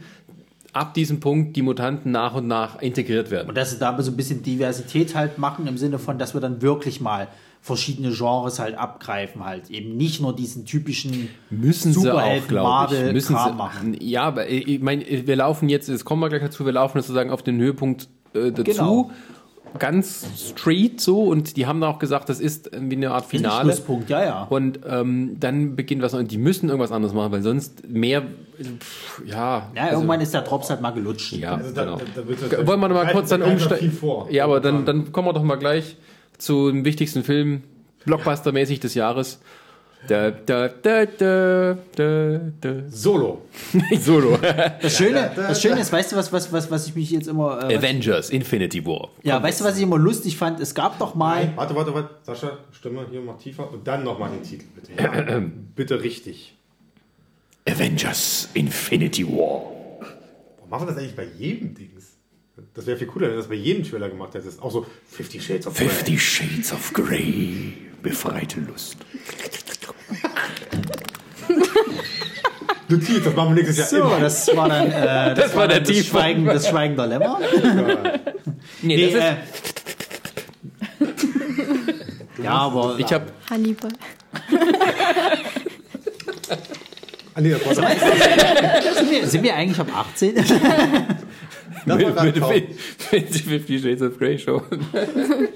ab 0.74 0.94
diesem 0.94 1.20
Punkt 1.20 1.56
die 1.56 1.62
Mutanten 1.62 2.12
nach 2.12 2.36
und 2.36 2.48
nach 2.48 2.82
integriert 2.82 3.32
werden. 3.32 3.50
Und 3.50 3.58
dass 3.58 3.72
sie 3.72 3.80
da 3.80 4.00
so 4.02 4.12
ein 4.12 4.18
bisschen 4.18 4.44
Diversität 4.44 5.16
halt 5.16 5.38
machen, 5.38 5.68
im 5.68 5.78
Sinne 5.78 6.00
von, 6.00 6.18
dass 6.18 6.34
wir 6.34 6.42
dann 6.42 6.62
wirklich 6.62 7.02
mal 7.02 7.28
verschiedene 7.62 8.12
Genres 8.12 8.60
halt 8.60 8.76
abgreifen, 8.76 9.44
halt 9.44 9.70
eben 9.70 9.98
nicht 9.98 10.22
nur 10.22 10.36
diesen 10.36 10.66
typischen 10.66 11.30
Müssen 11.50 11.92
sie 11.94 12.00
auch, 12.00 12.04
Superhelden, 12.04 12.48
glaube 12.48 12.68
ich. 12.68 13.00
Marvel 13.02 13.14
Müssen 13.14 13.36
Kram 13.36 13.52
sie 13.52 13.58
machen. 13.58 13.98
Ja, 14.00 14.24
aber 14.24 14.48
ich 14.48 14.80
meine, 14.80 15.06
wir 15.06 15.36
laufen 15.36 15.68
jetzt, 15.70 15.90
jetzt 15.90 16.06
kommen 16.06 16.22
wir 16.22 16.30
gleich 16.30 16.42
dazu, 16.42 16.66
wir 16.66 16.72
laufen 16.72 17.02
sozusagen 17.02 17.32
auf 17.32 17.44
den 17.44 17.60
Höhepunkt 17.60 18.08
äh, 18.34 18.52
dazu. 18.52 18.64
Genau. 18.64 19.12
Ganz 19.78 20.26
street 20.50 21.00
so 21.00 21.24
und 21.24 21.56
die 21.58 21.68
haben 21.68 21.84
auch 21.84 22.00
gesagt, 22.00 22.30
das 22.30 22.40
ist 22.40 22.72
wie 22.74 22.96
eine 22.96 23.12
Art 23.12 23.26
Finale. 23.26 23.66
Schlusspunkt, 23.74 24.10
ja, 24.10 24.24
ja. 24.24 24.44
Und 24.50 24.80
ähm, 24.88 25.38
dann 25.40 25.76
beginnt 25.76 26.02
was 26.02 26.14
und 26.14 26.32
die 26.32 26.38
müssen 26.38 26.70
irgendwas 26.70 26.92
anderes 26.92 27.14
machen, 27.14 27.32
weil 27.32 27.42
sonst 27.44 27.88
mehr, 27.88 28.24
pff, 28.24 29.22
ja. 29.26 29.70
Ja, 29.76 29.92
irgendwann 29.92 30.22
ist 30.22 30.34
der 30.34 30.42
Drops 30.42 30.70
halt 30.70 30.82
mal 30.82 30.92
gelutscht. 30.92 31.34
Ja, 31.34 31.56
Also 31.56 31.74
da- 31.74 31.84
genau. 31.84 31.98
da- 32.16 32.58
da 32.58 32.68
Wollen 32.68 32.80
wir 32.80 32.88
noch 32.88 32.96
mal 32.96 33.06
da 33.06 33.12
kurz 33.12 33.30
dann 33.30 33.42
umsteigen? 33.44 33.92
Ja, 34.32 34.46
aber 34.46 34.60
dann, 34.60 34.86
dann 34.86 35.12
kommen 35.12 35.28
wir 35.28 35.34
doch 35.34 35.44
mal 35.44 35.56
gleich 35.58 35.98
zu 36.38 36.72
dem 36.72 36.86
wichtigsten 36.86 37.24
Film, 37.24 37.64
Blockbuster-mäßig 38.06 38.80
des 38.80 38.94
Jahres. 38.96 39.40
Da, 40.08 40.32
da, 40.32 40.70
da, 40.70 41.06
da, 41.06 41.78
da, 41.96 42.40
da. 42.62 42.74
Solo. 42.90 43.42
Solo. 44.00 44.38
Das 44.82 44.98
Schöne, 44.98 45.32
das 45.36 45.62
Schöne 45.62 45.82
ist, 45.82 45.92
weißt 45.92 46.14
du, 46.14 46.16
was, 46.16 46.32
was, 46.32 46.52
was, 46.52 46.72
was 46.72 46.88
ich 46.88 46.96
mich 46.96 47.12
jetzt 47.12 47.28
immer. 47.28 47.70
Äh, 47.70 47.78
Avengers, 47.78 48.30
Infinity 48.30 48.86
War. 48.86 49.10
ja, 49.24 49.42
weißt 49.44 49.60
du, 49.62 49.66
was 49.66 49.76
ich 49.78 49.84
immer 49.84 49.98
lustig 49.98 50.38
fand? 50.38 50.60
Es 50.62 50.74
gab 50.74 50.98
doch 51.00 51.16
mal. 51.16 51.52
Warte, 51.56 51.76
warte, 51.76 51.94
warte. 51.94 52.10
Sascha, 52.24 52.58
Stimme 52.72 53.06
hier 53.12 53.22
mach 53.22 53.38
tiefer 53.38 53.72
und 53.72 53.86
dann 53.88 54.04
nochmal 54.04 54.32
den 54.32 54.42
Titel, 54.42 54.66
bitte. 54.74 54.94
Ja. 55.02 55.40
bitte 55.76 56.02
richtig. 56.02 56.56
Avengers 57.68 58.50
Infinity 58.54 59.28
War. 59.28 59.74
Warum 60.58 60.70
machen 60.70 60.88
wir 60.88 60.94
das 60.94 60.98
eigentlich 61.04 61.16
bei 61.16 61.28
jedem 61.38 61.76
Dings? 61.76 62.16
Das 62.74 62.86
wäre 62.86 62.98
viel 62.98 63.08
cooler, 63.08 63.28
wenn 63.28 63.34
du 63.36 63.40
das 63.42 63.50
bei 63.50 63.56
jedem 63.56 63.84
Trailer 63.84 64.10
gemacht 64.10 64.34
hättest. 64.34 64.62
Auch 64.62 64.72
so 64.72 64.86
50 65.12 65.46
Shades 65.46 65.68
of 65.68 65.76
Grey. 65.78 65.88
Fifty 65.88 66.18
Shades 66.20 66.74
of 66.74 66.94
Grey. 66.94 67.74
Befreite 68.02 68.62
Lust. 68.62 68.98
Notiz, 72.90 73.24
das 73.24 73.36
machen 73.36 73.56
wir 73.56 73.64
nächstes 73.64 73.78
Jahr 73.78 73.88
So, 73.88 73.98
immer. 74.08 74.20
das 74.20 74.56
war 74.56 74.70
dann. 74.70 74.92
Äh, 74.92 75.34
das, 75.36 75.56
war 75.56 75.68
der 75.68 75.80
dann 75.82 75.94
das. 75.96 76.06
Schweigen, 76.06 76.46
das 76.46 76.68
Schweigen 76.68 76.96
der 76.96 77.08
Lämmer. 77.08 77.40
Nee, 78.82 78.96
Nee, 78.96 79.12
das 79.12 79.14
ist, 79.14 79.22
äh, 82.40 82.44
ja, 82.44 82.52
aber. 82.52 82.96
ich 82.98 83.12
habe 83.12 83.26
Hannibal. 83.50 83.92
Ah, 87.40 87.42
nee, 87.42 87.52
das 87.52 87.66
war 87.66 88.94
sind, 88.96 89.12
wir, 89.12 89.28
sind 89.28 89.44
wir 89.44 89.56
eigentlich 89.56 89.80
ab 89.80 89.88
18? 89.96 90.36
das 90.36 90.50
war 91.86 91.98
grad 91.98 92.52
mit. 92.52 92.66
50 93.10 93.82
Shades 93.82 94.02
of 94.02 94.18
Grey 94.20 94.38
Show. 94.38 94.62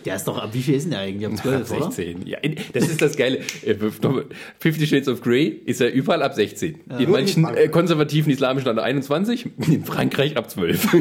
Der 0.05 0.15
ist 0.15 0.23
doch, 0.27 0.37
ab 0.37 0.49
wie 0.53 0.61
viel 0.61 0.75
ist 0.75 0.83
denn 0.83 0.91
der 0.91 0.99
eigentlich? 1.01 1.25
Ab 1.29 1.37
12, 1.37 1.71
oder? 1.71 1.91
16. 1.91 2.25
Ja, 2.27 2.37
in- 2.39 2.55
das 2.73 2.87
ist 2.87 3.01
das 3.01 3.17
Geile. 3.17 3.39
Äh, 3.65 3.75
Fifty 4.59 4.87
Shades 4.87 5.07
of 5.09 5.21
Grey 5.21 5.61
ist 5.65 5.81
ja 5.81 5.87
überall 5.89 6.23
ab 6.23 6.33
16. 6.33 6.69
In 6.75 6.79
Nur 6.89 6.99
in 6.99 7.11
manchen 7.11 7.45
äh, 7.55 7.67
konservativen 7.67 8.31
islamischen 8.31 8.67
Ländern 8.67 8.85
21, 8.85 9.47
in 9.69 9.83
Frankreich 9.83 10.37
ab 10.37 10.49
12. 10.49 10.91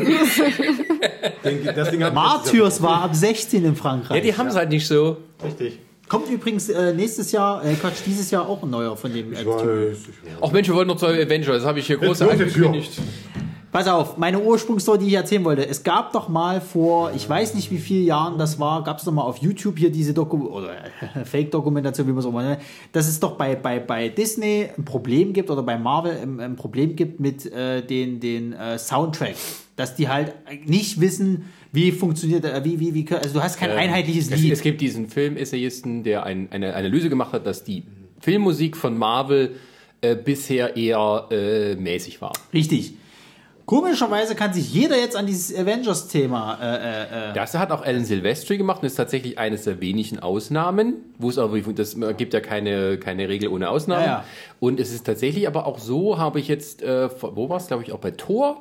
Den- 1.44 1.64
Das 1.74 1.90
Ding 1.90 2.02
hat 2.02 2.14
Martyrs 2.14 2.82
war 2.82 3.02
ab 3.02 3.14
16 3.14 3.64
in 3.64 3.76
Frankreich. 3.76 4.16
ja, 4.18 4.22
die 4.22 4.36
haben 4.36 4.48
es 4.48 4.56
halt 4.56 4.70
nicht 4.70 4.86
so. 4.86 5.18
Richtig. 5.44 5.78
Kommt 6.12 6.28
übrigens 6.28 6.68
äh, 6.68 6.92
nächstes 6.92 7.32
Jahr, 7.32 7.64
äh, 7.64 7.72
Quatsch, 7.72 8.02
dieses 8.04 8.30
Jahr 8.30 8.46
auch 8.46 8.62
ein 8.62 8.68
neuer 8.68 8.94
von 8.98 9.10
dem. 9.10 9.32
Ich 9.32 9.40
Äh, 9.40 9.46
weiß, 9.46 9.62
ich 9.62 10.08
weiß. 10.30 10.38
Ach 10.42 10.52
Mensch, 10.52 10.68
wir 10.68 10.74
wollten 10.74 10.88
noch 10.88 10.98
zu 10.98 11.06
Avengers. 11.06 11.56
Das 11.56 11.64
habe 11.64 11.78
ich 11.78 11.86
hier 11.86 11.96
groß 11.96 12.20
angekündigt. 12.20 13.00
Pass 13.72 13.88
auf, 13.88 14.18
meine 14.18 14.38
Ursprungsstory, 14.38 14.98
die 14.98 15.06
ich 15.06 15.14
erzählen 15.14 15.42
wollte. 15.44 15.66
Es 15.66 15.82
gab 15.82 16.12
doch 16.12 16.28
mal 16.28 16.60
vor, 16.60 17.10
ich 17.16 17.26
weiß 17.26 17.54
nicht 17.54 17.70
wie 17.70 17.78
vielen 17.78 18.04
Jahren 18.04 18.36
das 18.36 18.60
war, 18.60 18.84
gab 18.84 18.98
es 18.98 19.04
doch 19.04 19.12
mal 19.12 19.22
auf 19.22 19.38
YouTube 19.38 19.78
hier 19.78 19.90
diese 19.90 20.12
Doku 20.12 20.46
oder 20.46 20.74
Fake-Dokumentation, 21.24 22.06
wie 22.06 22.10
man 22.10 22.18
es 22.18 22.26
auch 22.26 22.32
mal 22.32 22.46
nennt, 22.46 22.60
dass 22.92 23.08
es 23.08 23.18
doch 23.18 23.38
bei, 23.38 23.56
bei, 23.56 23.80
bei 23.80 24.10
Disney 24.10 24.68
ein 24.76 24.84
Problem 24.84 25.32
gibt 25.32 25.50
oder 25.50 25.62
bei 25.62 25.78
Marvel 25.78 26.18
ein, 26.18 26.38
ein 26.38 26.56
Problem 26.56 26.96
gibt 26.96 27.18
mit 27.18 27.50
äh, 27.50 27.80
den, 27.80 28.20
den 28.20 28.52
äh, 28.52 28.78
Soundtrack. 28.78 29.36
Dass 29.76 29.96
die 29.96 30.10
halt 30.10 30.34
nicht 30.66 31.00
wissen, 31.00 31.46
wie 31.72 31.92
funktioniert, 31.92 32.44
äh, 32.44 32.62
wie, 32.64 32.78
wie, 32.78 32.92
wie, 32.92 33.06
also 33.14 33.32
du 33.32 33.42
hast 33.42 33.58
kein 33.58 33.70
einheitliches 33.70 34.30
Es, 34.30 34.38
Lied. 34.38 34.52
es 34.52 34.60
gibt 34.60 34.82
diesen 34.82 35.08
Film-Essayisten, 35.08 36.02
der 36.02 36.24
ein, 36.24 36.48
eine 36.50 36.74
Analyse 36.74 37.08
gemacht 37.08 37.32
hat, 37.32 37.46
dass 37.46 37.64
die 37.64 37.84
Filmmusik 38.20 38.76
von 38.76 38.98
Marvel 38.98 39.56
äh, 40.02 40.14
bisher 40.14 40.76
eher 40.76 41.28
äh, 41.30 41.74
mäßig 41.76 42.20
war. 42.20 42.34
Richtig. 42.52 42.96
Komischerweise 43.72 44.34
kann 44.34 44.52
sich 44.52 44.70
jeder 44.74 44.98
jetzt 44.98 45.16
an 45.16 45.24
dieses 45.24 45.56
Avengers-Thema 45.56 46.58
äh, 46.60 47.30
äh, 47.30 47.32
Das 47.32 47.54
hat 47.54 47.70
auch 47.70 47.80
Alan 47.82 48.04
Silvestri 48.04 48.58
gemacht 48.58 48.82
und 48.82 48.86
ist 48.86 48.96
tatsächlich 48.96 49.38
eines 49.38 49.64
der 49.64 49.80
wenigen 49.80 50.18
Ausnahmen, 50.18 50.96
wo 51.18 51.30
es 51.30 51.38
aber, 51.38 51.58
das 51.58 51.96
gibt 52.18 52.34
ja 52.34 52.40
keine, 52.40 52.98
keine 52.98 53.30
Regel 53.30 53.48
ohne 53.48 53.70
Ausnahmen. 53.70 54.04
Ja, 54.04 54.08
ja. 54.08 54.24
Und 54.60 54.78
es 54.78 54.92
ist 54.92 55.06
tatsächlich 55.06 55.46
aber 55.46 55.64
auch 55.64 55.78
so, 55.78 56.18
habe 56.18 56.38
ich 56.38 56.48
jetzt, 56.48 56.82
äh, 56.82 57.08
wo 57.22 57.48
war 57.48 57.56
es, 57.56 57.68
glaube 57.68 57.82
ich, 57.82 57.92
auch 57.92 57.98
bei 57.98 58.10
Thor 58.10 58.60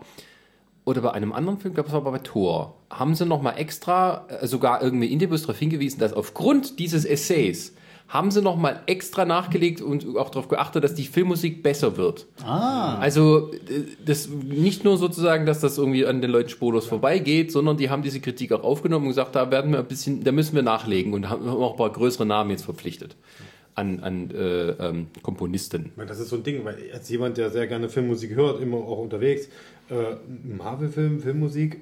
oder 0.85 1.01
bei 1.01 1.11
einem 1.11 1.33
anderen 1.33 1.59
Film, 1.59 1.73
glaube 1.73 1.88
ich, 1.88 1.90
es 1.90 1.93
war 1.93 2.07
aber 2.07 2.17
bei 2.17 2.23
Thor, 2.23 2.77
haben 2.90 3.14
sie 3.14 3.25
nochmal 3.25 3.56
extra, 3.57 4.27
äh, 4.30 4.48
sogar 4.48 4.81
irgendwie 4.81 5.11
Indibus 5.11 5.41
darauf 5.41 5.59
hingewiesen, 5.59 5.99
dass 5.99 6.14
aufgrund 6.14 6.80
dieses 6.80 7.03
Essays 7.03 7.75
haben 8.11 8.30
sie 8.30 8.41
nochmal 8.41 8.81
extra 8.88 9.23
nachgelegt 9.23 9.80
und 9.80 10.17
auch 10.17 10.30
darauf 10.30 10.49
geachtet, 10.49 10.83
dass 10.83 10.93
die 10.93 11.06
Filmmusik 11.06 11.64
besser 11.64 11.95
wird. 11.95 12.27
Ah. 12.43 12.98
Also 12.99 13.53
äh, 13.53 13.83
das 14.06 14.27
nicht 14.27 14.83
nur 14.83 14.98
sozusagen, 14.98 15.45
dass 15.45 15.61
das 15.61 15.77
irgendwie 15.77 16.06
an 16.06 16.22
den 16.22 16.30
Leuten 16.30 16.49
spurlos 16.49 16.85
vorbeigeht, 16.85 17.53
sondern 17.53 17.77
die 17.77 17.90
haben 17.90 18.03
diese 18.03 18.19
Kritik 18.19 18.51
auch 18.51 18.64
aufgenommen 18.64 19.06
und 19.06 19.11
gesagt, 19.11 19.35
da 19.38 19.49
werden 19.49 19.72
wir 19.72 19.80
ein 19.80 19.88
bisschen, 19.88 20.25
da 20.25 20.33
müssen 20.33 20.56
wir 20.56 20.61
nachlegen 20.61 21.14
und 21.14 21.30
haben 21.30 21.48
auch 21.48 21.72
ein 21.72 21.77
paar 21.77 21.90
größere 21.90 22.25
Namen 22.25 22.51
jetzt 22.51 22.65
verpflichtet 22.65 23.15
an, 23.75 24.01
an 24.01 24.30
äh, 24.31 24.72
ähm, 24.72 25.07
Komponisten. 25.23 25.93
Das 25.95 26.19
ist 26.19 26.27
so 26.27 26.35
ein 26.35 26.43
Ding, 26.43 26.65
weil 26.65 26.75
als 26.93 27.07
jemand, 27.09 27.38
der 27.38 27.49
sehr 27.49 27.67
gerne 27.67 27.88
Filmmusik 27.88 28.35
hört, 28.35 28.61
immer 28.61 28.75
auch 28.77 28.99
unterwegs, 28.99 29.48
äh, 29.90 30.17
Marvel-Film, 30.57 31.22
Filmmusik, 31.22 31.80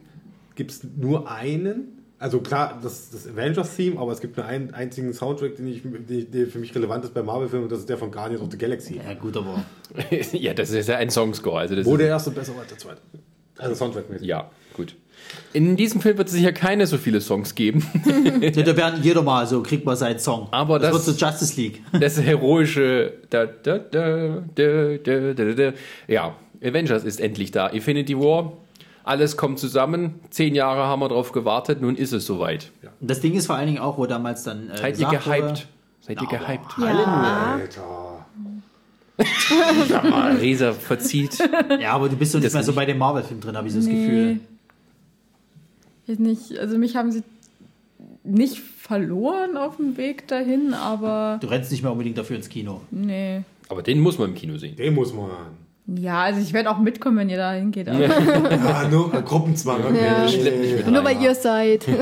gibt 0.54 0.70
es 0.70 0.84
nur 0.96 1.32
einen. 1.32 1.99
Also 2.20 2.42
klar, 2.42 2.78
das, 2.84 3.10
das 3.12 3.26
Avengers-Theme, 3.28 3.98
aber 3.98 4.12
es 4.12 4.20
gibt 4.20 4.36
nur 4.36 4.46
einen 4.46 4.74
einzigen 4.74 5.14
Soundtrack, 5.14 5.56
den 5.56 5.68
ich, 5.68 5.82
der 6.30 6.48
für 6.48 6.60
mich 6.60 6.76
relevant 6.76 7.06
ist 7.06 7.14
bei 7.14 7.24
Marvel-Filmen, 7.24 7.64
und 7.64 7.72
das 7.72 7.80
ist 7.80 7.90
der 7.90 7.98
von 7.98 8.12
Guardians 8.12 8.42
of 8.44 8.50
the 8.52 8.58
Galaxy. 8.58 9.00
ja 9.04 9.14
gut, 9.14 9.38
aber 9.38 9.64
ja, 10.34 10.54
das 10.54 10.72
ist 10.72 10.90
ja 10.90 10.98
ein 10.98 11.10
Songscore. 11.10 11.60
Also 11.60 11.76
das 11.76 11.86
Wo 11.86 11.94
ist, 11.94 12.00
der 12.02 12.08
erste 12.10 12.32
besser 12.32 12.54
war 12.54 12.62
als 12.62 12.70
der 12.70 12.78
zweite. 12.78 13.00
Also 13.58 13.74
Soundtrack-mäßig. 13.86 14.26
Ja, 14.28 14.50
gut. 14.76 14.96
In 15.54 15.76
diesem 15.76 16.02
Film 16.02 16.18
wird 16.18 16.28
es 16.30 16.34
sicher 16.34 16.52
keine 16.54 16.88
so 16.88 16.98
viele 16.98 17.22
Songs 17.22 17.56
geben. 17.56 17.86
Ja, 18.42 18.64
da 18.64 18.76
werden 18.78 19.02
jeder 19.04 19.22
mal 19.22 19.46
so, 19.48 19.62
kriegt 19.64 19.86
mal 19.86 19.96
seinen 19.96 20.20
Song. 20.20 20.48
Aber 20.52 20.80
das- 20.80 20.92
wird 20.94 21.04
so 21.04 21.12
Justice 21.26 21.56
League. 21.60 21.82
Das 22.00 22.20
heroische. 22.22 23.14
Da, 23.30 23.46
da, 23.46 23.78
da, 23.80 24.44
da, 24.56 24.98
da, 24.98 25.34
da, 25.34 25.44
da. 25.54 25.74
Ja, 26.08 26.36
Avengers 26.64 27.04
ist 27.04 27.20
endlich 27.22 27.52
da. 27.52 27.68
Infinity 27.68 28.18
War. 28.18 28.54
Alles 29.10 29.38
kommt 29.38 29.58
zusammen. 29.58 30.20
Zehn 30.30 30.54
Jahre 30.54 30.84
haben 30.84 31.00
wir 31.00 31.10
drauf 31.10 31.32
gewartet. 31.32 31.82
Nun 31.82 31.96
ist 31.96 32.12
es 32.14 32.28
soweit. 32.28 32.72
Und 33.02 33.10
das 33.10 33.22
Ding 33.22 33.34
ist 33.34 33.48
vor 33.48 33.56
allen 33.56 33.66
Dingen 33.66 33.80
auch, 33.80 33.98
wo 33.98 34.06
damals 34.06 34.44
dann. 34.44 34.70
Äh, 34.70 34.78
Seid 34.78 35.00
ihr 35.00 35.08
gehypt? 35.08 35.28
Wurde, 35.28 35.62
Seid 36.02 36.22
ihr 36.22 36.28
gehypt? 36.28 36.76
Ja. 36.78 37.56
Alter. 37.60 38.26
Resa 40.40 40.74
verzieht. 40.74 41.38
ja, 41.82 41.92
aber 41.94 42.08
du 42.10 42.16
bist 42.16 42.34
doch 42.36 42.40
nicht 42.40 42.46
Das 42.46 42.54
mehr 42.54 42.64
so 42.64 42.72
nicht. 42.72 42.76
bei 42.78 42.86
dem 42.86 42.98
Marvel-Film 43.00 43.42
drin, 43.42 43.58
habe 43.58 43.68
ich 43.68 43.74
so 43.74 43.80
das 43.80 43.88
Nee. 43.88 43.94
Gefühl. 44.06 44.40
Ich 46.08 46.20
nicht, 46.20 46.58
also 46.60 46.78
mich 46.78 46.96
haben 46.96 47.12
sie 47.12 47.24
nicht 48.24 48.60
verloren 48.60 49.58
auf 49.58 49.78
dem 49.78 49.98
Weg 49.98 50.28
dahin, 50.28 50.74
aber 50.74 51.38
Du 51.42 51.48
rennst 51.48 51.72
nicht 51.72 51.82
mehr 51.84 51.92
unbedingt 51.92 52.18
dafür 52.18 52.36
ins 52.36 52.50
Kino. 52.50 52.82
nee. 52.92 53.42
Aber 53.70 53.84
den 53.84 54.00
muss 54.00 54.18
man 54.18 54.30
im 54.30 54.36
Kino 54.36 54.58
sehen. 54.58 54.76
Den 54.76 54.96
muss 54.96 55.14
man. 55.14 55.30
Ja, 55.98 56.24
also 56.24 56.40
ich 56.40 56.54
werde 56.54 56.70
auch 56.70 56.78
mitkommen, 56.78 57.18
wenn 57.18 57.30
ihr 57.30 57.38
da 57.38 57.54
hingeht. 57.54 57.88
Aber 57.90 58.00
Ah, 58.06 58.88
nur 58.92 59.10
Gruppenzwang. 59.10 59.84
Okay. 59.86 60.06
Ja. 60.06 60.26
Mit 60.76 60.88
Nur 60.88 61.04
weil 61.04 61.22
ihr 61.22 61.36
seid. 61.36 61.86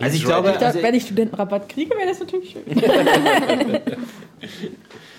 Also 0.00 0.16
ich 0.16 0.24
glaube, 0.24 0.54
da, 0.58 0.66
also, 0.66 0.82
wenn 0.82 0.94
ich 0.94 1.04
Studentenrabatt 1.04 1.68
kriege, 1.68 1.90
wäre 1.96 2.08
das 2.08 2.20
natürlich 2.20 2.50
schön. 2.50 2.62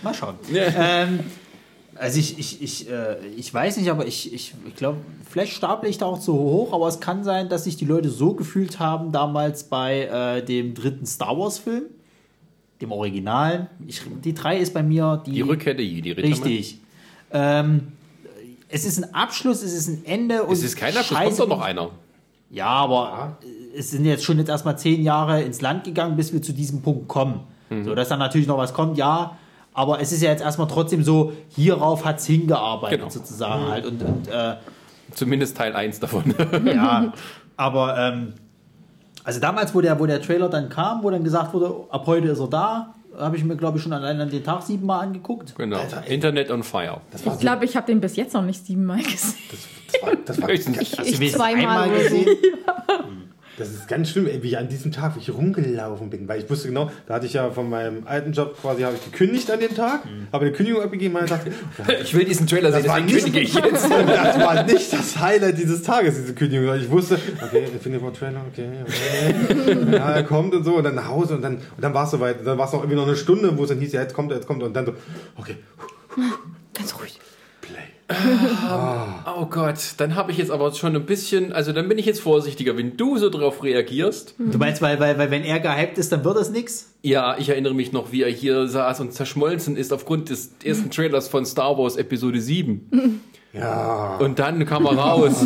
mal 0.03 0.13
schauen. 0.13 0.35
Ähm, 0.53 1.19
also 1.95 2.19
ich, 2.19 2.39
ich, 2.39 2.61
ich, 2.61 2.89
äh, 2.89 3.17
ich 3.35 3.53
weiß 3.53 3.77
nicht, 3.77 3.89
aber 3.89 4.05
ich, 4.05 4.33
ich, 4.33 4.53
ich 4.65 4.75
glaube, 4.75 4.97
vielleicht 5.29 5.53
staple 5.53 5.89
ich 5.89 5.97
da 5.97 6.05
auch 6.05 6.19
zu 6.19 6.33
hoch, 6.33 6.73
aber 6.73 6.87
es 6.87 6.99
kann 6.99 7.23
sein, 7.23 7.49
dass 7.49 7.65
sich 7.65 7.75
die 7.75 7.85
Leute 7.85 8.09
so 8.09 8.33
gefühlt 8.33 8.79
haben 8.79 9.11
damals 9.11 9.63
bei 9.65 10.03
äh, 10.39 10.43
dem 10.43 10.73
dritten 10.73 11.05
Star 11.05 11.37
Wars 11.37 11.59
Film, 11.59 11.83
dem 12.81 12.91
Originalen. 12.91 13.67
Ich, 13.87 14.01
die 14.23 14.33
drei 14.33 14.57
ist 14.57 14.73
bei 14.73 14.83
mir 14.83 15.21
die, 15.25 15.31
Die 15.31 15.41
Rückkehr 15.41 15.73
der 15.73 15.85
Jedi-Ritter. 15.85 16.27
Richtig. 16.27 16.79
Ähm, 17.31 17.89
es 18.69 18.85
ist 18.85 19.03
ein 19.03 19.13
Abschluss, 19.13 19.61
es 19.63 19.73
ist 19.73 19.87
ein 19.87 20.05
Ende. 20.05 20.43
Und 20.43 20.53
Es 20.53 20.63
ist 20.63 20.75
keiner, 20.77 20.99
es 21.01 21.09
kommt 21.09 21.39
doch 21.39 21.47
noch 21.47 21.61
einer. 21.61 21.89
Ja, 22.51 22.67
aber 22.67 23.37
es 23.75 23.91
sind 23.91 24.05
jetzt 24.05 24.23
schon 24.23 24.37
jetzt 24.39 24.49
erstmal 24.49 24.77
zehn 24.77 25.03
Jahre 25.03 25.41
ins 25.41 25.61
Land 25.61 25.83
gegangen, 25.83 26.15
bis 26.15 26.33
wir 26.33 26.41
zu 26.41 26.53
diesem 26.53 26.81
Punkt 26.81 27.07
kommen. 27.07 27.41
Mhm. 27.69 27.83
So, 27.83 27.95
dass 27.95 28.09
dann 28.09 28.19
natürlich 28.19 28.47
noch 28.47 28.57
was 28.57 28.73
kommt, 28.73 28.97
ja. 28.97 29.37
Aber 29.73 30.01
es 30.01 30.11
ist 30.11 30.21
ja 30.23 30.31
jetzt 30.31 30.41
erstmal 30.41 30.67
trotzdem 30.67 31.03
so, 31.03 31.33
hierauf 31.49 32.05
hat 32.05 32.17
es 32.19 32.25
hingearbeitet, 32.25 32.99
Genau. 32.99 33.09
sozusagen 33.11 33.67
halt. 33.67 33.85
Und, 33.85 34.01
und 34.01 34.27
äh, 34.27 34.55
Zumindest 35.13 35.57
Teil 35.57 35.75
1 35.75 35.99
davon. 35.99 36.33
ja, 36.65 37.13
aber 37.57 37.97
ähm, 37.97 38.33
also 39.29 39.39
damals, 39.39 39.75
wo 39.75 39.81
der, 39.81 39.99
wo 39.99 40.07
der 40.07 40.23
Trailer 40.23 40.49
dann 40.49 40.69
kam, 40.69 41.03
wo 41.03 41.11
dann 41.11 41.23
gesagt 41.23 41.53
wurde, 41.53 41.71
ab 41.91 42.07
heute 42.07 42.29
ist 42.29 42.39
er 42.39 42.47
da, 42.47 42.95
habe 43.15 43.37
ich 43.37 43.43
mir, 43.43 43.55
glaube 43.55 43.77
ich, 43.77 43.83
schon 43.83 43.93
allein 43.93 44.19
an 44.19 44.31
den 44.31 44.43
Tag 44.43 44.63
siebenmal 44.63 45.01
angeguckt. 45.01 45.53
genau. 45.55 45.77
Internet 46.07 46.49
on 46.49 46.63
fire. 46.63 47.01
Ich 47.13 47.39
glaube, 47.39 47.65
ich 47.65 47.75
habe 47.75 47.85
den 47.85 48.01
bis 48.01 48.15
jetzt 48.15 48.33
noch 48.33 48.41
nicht 48.41 48.65
siebenmal 48.65 49.03
gesehen. 49.03 49.35
Das 49.91 50.01
war, 50.01 50.15
das, 50.25 50.41
war, 50.41 50.49
Ich, 50.49 50.65
du 50.65 50.71
ich 51.03 51.19
wenigstens 51.19 51.33
zweimal 51.33 51.91
gesehen? 51.91 52.27
das 53.59 53.69
ist 53.69 53.87
ganz 53.87 54.09
schlimm, 54.09 54.27
ey, 54.27 54.41
wie 54.41 54.47
ich 54.47 54.57
an 54.57 54.67
diesem 54.69 54.91
Tag, 54.91 55.15
wie 55.15 55.19
ich 55.19 55.29
rumgelaufen 55.33 56.09
bin. 56.09 56.27
Weil 56.27 56.41
ich 56.41 56.49
wusste 56.49 56.69
genau, 56.69 56.89
da 57.07 57.15
hatte 57.15 57.25
ich 57.25 57.33
ja 57.33 57.51
von 57.51 57.69
meinem 57.69 58.07
alten 58.07 58.31
Job 58.31 58.59
quasi, 58.61 58.81
habe 58.81 58.95
ich 58.95 59.11
gekündigt 59.11 59.51
an 59.51 59.59
dem 59.59 59.75
Tag, 59.75 60.01
habe 60.31 60.45
eine 60.45 60.53
Kündigung 60.53 60.81
abgegeben 60.81 61.15
und 61.15 61.29
dachte, 61.29 61.51
Ich 62.03 62.13
will 62.15 62.25
diesen 62.25 62.47
Trailer 62.47 62.71
sehen, 62.71 62.83
Das 62.83 62.91
war 62.93 63.01
deswegen 63.01 63.33
nicht- 63.33 63.53
kündige 63.53 63.69
ich 63.69 63.71
jetzt. 63.71 63.89
das 64.07 64.39
war 64.39 64.63
nicht 64.63 64.93
das 64.93 65.19
Highlight 65.19 65.57
dieses 65.57 65.83
Tages, 65.83 66.15
diese 66.15 66.33
Kündigung. 66.33 66.67
weil 66.67 66.81
Ich 66.81 66.89
wusste, 66.89 67.19
okay, 67.45 67.65
Infinity 67.71 68.03
War 68.03 68.13
Trailer, 68.13 68.41
okay, 68.51 68.69
okay. 68.83 69.77
Ja, 69.91 70.11
er 70.13 70.23
kommt 70.23 70.53
und 70.55 70.63
so 70.63 70.75
und 70.75 70.83
dann 70.83 70.95
nach 70.95 71.07
Hause 71.09 71.35
und 71.35 71.41
dann, 71.41 71.55
und 71.57 71.61
dann 71.81 71.93
war 71.93 72.05
es 72.05 72.11
soweit. 72.11 72.45
Dann 72.45 72.57
war 72.57 72.65
es 72.67 72.73
noch 72.73 72.79
irgendwie 72.81 72.95
noch 72.97 73.07
eine 73.07 73.15
Stunde, 73.15 73.57
wo 73.57 73.63
es 73.63 73.69
dann 73.69 73.79
hieß, 73.79 73.91
ja, 73.93 74.01
jetzt 74.01 74.13
kommt 74.13 74.31
er, 74.31 74.37
jetzt 74.37 74.47
kommt 74.47 74.61
er 74.61 74.67
und 74.67 74.73
dann 74.75 74.85
so, 74.85 74.93
okay, 75.37 75.57
Ganz 76.73 76.95
ruhig. 76.99 77.19
Play. 78.09 79.33
Oh 79.37 79.45
Gott, 79.45 79.77
dann 79.97 80.15
habe 80.15 80.31
ich 80.31 80.37
jetzt 80.37 80.51
aber 80.51 80.71
schon 80.73 80.95
ein 80.95 81.05
bisschen, 81.05 81.53
also 81.53 81.71
dann 81.71 81.87
bin 81.87 81.97
ich 81.97 82.05
jetzt 82.05 82.21
vorsichtiger, 82.21 82.75
wenn 82.75 82.97
du 82.97 83.17
so 83.17 83.29
drauf 83.29 83.63
reagierst. 83.63 84.35
Du 84.37 84.57
meinst, 84.57 84.81
weil, 84.81 84.99
weil, 84.99 85.17
weil 85.17 85.31
wenn 85.31 85.43
er 85.43 85.59
gehypt 85.59 85.97
ist, 85.97 86.11
dann 86.11 86.23
wird 86.23 86.37
das 86.37 86.49
nix? 86.49 86.93
Ja, 87.03 87.37
ich 87.37 87.49
erinnere 87.49 87.73
mich 87.73 87.91
noch, 87.91 88.11
wie 88.11 88.23
er 88.23 88.29
hier 88.31 88.67
saß 88.67 88.99
und 89.01 89.13
zerschmolzen 89.13 89.77
ist 89.77 89.93
aufgrund 89.93 90.29
des 90.29 90.51
ersten 90.63 90.89
Trailers 90.91 91.27
von 91.27 91.45
Star 91.45 91.77
Wars 91.77 91.95
Episode 91.95 92.41
7. 92.41 93.21
Ja, 93.53 94.17
Und 94.17 94.39
dann 94.39 94.65
kam 94.65 94.85
er 94.85 94.97
raus 94.97 95.45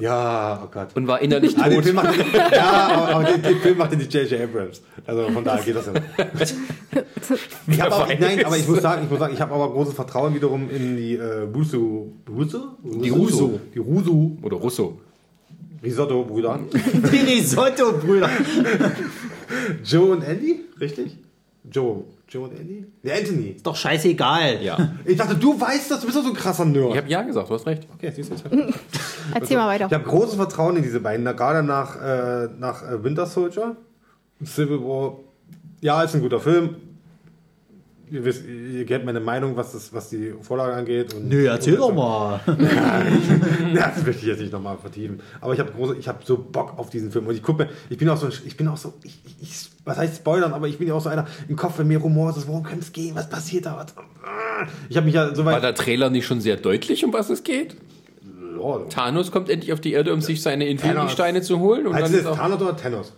ja, 0.00 0.62
oh 0.64 0.68
Gott. 0.72 0.88
und 0.94 1.06
war 1.06 1.20
innerlich 1.20 1.56
Ah, 1.58 1.64
den 1.68 1.74
tot. 1.76 1.84
Film 1.84 1.96
macht, 1.96 2.14
ja, 2.52 2.88
aber, 2.88 3.08
aber 3.16 3.24
den, 3.24 3.42
den 3.42 3.58
Film 3.58 3.78
macht 3.78 3.92
den 3.92 3.98
die 4.00 4.06
J.J. 4.06 4.40
Abrams. 4.42 4.82
Also 5.06 5.28
von 5.30 5.44
daher 5.44 5.64
geht 5.64 5.76
das 5.76 5.86
ja. 5.86 5.92
Ich 7.66 7.80
hab 7.80 7.92
auch, 7.92 8.08
nein, 8.08 8.44
aber 8.44 8.56
ich 8.56 8.68
muss 8.68 8.80
sagen, 8.82 9.04
ich 9.04 9.10
muss 9.10 9.18
sagen, 9.18 9.34
ich 9.34 9.40
habe 9.40 9.54
aber 9.54 9.70
großes 9.72 9.94
Vertrauen 9.94 10.34
wiederum 10.34 10.70
in 10.70 10.96
die 10.96 11.14
äh, 11.14 11.46
Busu, 11.50 12.12
Busu? 12.24 12.58
Die 12.82 13.10
Russo. 13.10 13.60
Die 13.74 13.78
Rusu 13.78 14.36
Oder 14.42 14.56
Russo. 14.56 15.00
Risotto-Brüder. 15.82 16.58
Die 17.12 17.16
Risotto-Brüder. 17.16 18.30
Joe 19.84 20.12
und 20.12 20.22
Andy, 20.22 20.60
richtig? 20.80 21.18
Joe. 21.70 22.04
Joe 22.28 22.44
und 22.44 22.58
Andy? 22.58 22.84
Nee, 23.02 23.12
Anthony. 23.12 23.46
Ist 23.50 23.66
doch 23.66 23.76
scheißegal. 23.76 24.62
Ja. 24.62 24.94
Ich 25.04 25.16
dachte, 25.16 25.36
du 25.36 25.58
weißt 25.60 25.90
das, 25.90 26.00
du 26.00 26.06
bist 26.06 26.18
doch 26.18 26.24
so 26.24 26.30
ein 26.30 26.34
krasser 26.34 26.64
Nerd. 26.64 26.90
Ich 26.90 26.96
habe 26.96 27.08
ja 27.08 27.22
gesagt, 27.22 27.48
du 27.48 27.54
hast 27.54 27.66
recht. 27.66 27.86
okay, 27.94 28.10
siehst 28.14 28.30
du 28.30 28.34
jetzt. 28.34 28.46
Erzähl 29.34 29.56
mal 29.56 29.68
weiter. 29.68 29.86
Ich 29.86 29.92
habe 29.92 30.04
großes 30.04 30.34
Vertrauen 30.34 30.76
in 30.76 30.82
diese 30.82 31.00
beiden, 31.00 31.24
da 31.24 31.32
gerade 31.32 31.62
nach, 31.62 31.96
äh, 32.00 32.48
nach 32.58 32.82
äh, 32.82 33.02
Winter 33.04 33.26
Soldier. 33.26 33.76
Civil 34.44 34.80
War, 34.80 35.20
ja, 35.80 36.02
ist 36.02 36.14
ein 36.14 36.20
guter 36.20 36.40
Film. 36.40 36.76
Ihr, 38.10 38.24
wisst, 38.24 38.44
ihr 38.46 38.86
kennt 38.86 39.04
meine 39.04 39.18
Meinung, 39.20 39.56
was, 39.56 39.72
das, 39.72 39.92
was 39.92 40.10
die 40.10 40.32
Vorlage 40.40 40.74
angeht. 40.74 41.12
Und 41.14 41.28
Nö, 41.28 41.46
erzähl 41.46 41.76
doch 41.76 41.92
mal. 41.92 42.40
Ja, 43.74 43.90
das 43.94 44.06
möchte 44.06 44.22
ich 44.22 44.28
jetzt 44.28 44.40
nicht 44.40 44.52
nochmal 44.52 44.78
vertiefen. 44.78 45.20
Aber 45.40 45.52
ich 45.52 45.60
habe 45.60 45.72
große, 45.72 45.96
ich 45.96 46.06
habe 46.06 46.20
so 46.24 46.38
Bock 46.38 46.78
auf 46.78 46.88
diesen 46.88 47.10
Film. 47.10 47.26
Und 47.26 47.34
ich 47.34 47.42
gucke 47.42 47.64
mir, 47.64 47.70
ich 47.90 47.98
bin 47.98 48.08
auch 48.08 48.16
so, 48.16 48.28
ich 48.28 48.56
bin 48.56 48.68
auch 48.68 48.76
so, 48.76 48.94
ich, 49.02 49.18
ich, 49.24 49.42
ich, 49.42 49.68
was 49.84 49.98
heißt 49.98 50.16
Spoilern, 50.16 50.52
aber 50.52 50.68
ich 50.68 50.78
bin 50.78 50.88
ja 50.88 50.94
auch 50.94 51.00
so 51.00 51.08
einer 51.08 51.26
im 51.48 51.56
Kopf, 51.56 51.78
wenn 51.78 51.88
mir 51.88 51.98
Rumor 51.98 52.30
ist, 52.30 52.46
worum 52.46 52.62
könnte 52.62 52.82
es 52.82 52.92
gehen, 52.92 53.14
was 53.16 53.28
passiert 53.28 53.66
da, 53.66 53.76
was, 53.76 53.94
ich 54.88 54.96
habe 54.96 55.06
mich 55.06 55.14
ja 55.14 55.34
so 55.34 55.44
War 55.44 55.54
weit, 55.54 55.62
der 55.62 55.74
Trailer 55.74 56.08
nicht 56.10 56.26
schon 56.26 56.40
sehr 56.40 56.56
deutlich, 56.56 57.04
um 57.04 57.12
was 57.12 57.28
es 57.28 57.42
geht? 57.42 57.76
oh, 58.58 58.78
Thanos 58.88 59.30
kommt 59.30 59.48
endlich 59.48 59.72
auf 59.72 59.80
die 59.80 59.92
Erde, 59.92 60.12
um 60.12 60.20
sich 60.20 60.42
seine 60.42 60.66
Infinity-Steine 60.66 61.42
zu 61.42 61.58
holen. 61.60 61.86
Und 61.86 61.94
heißt 61.94 62.06
dann 62.06 62.20
es 62.20 62.26
ist 62.26 62.34
Thanos 62.34 62.60
oder 62.60 62.76
Thanos? 62.76 63.12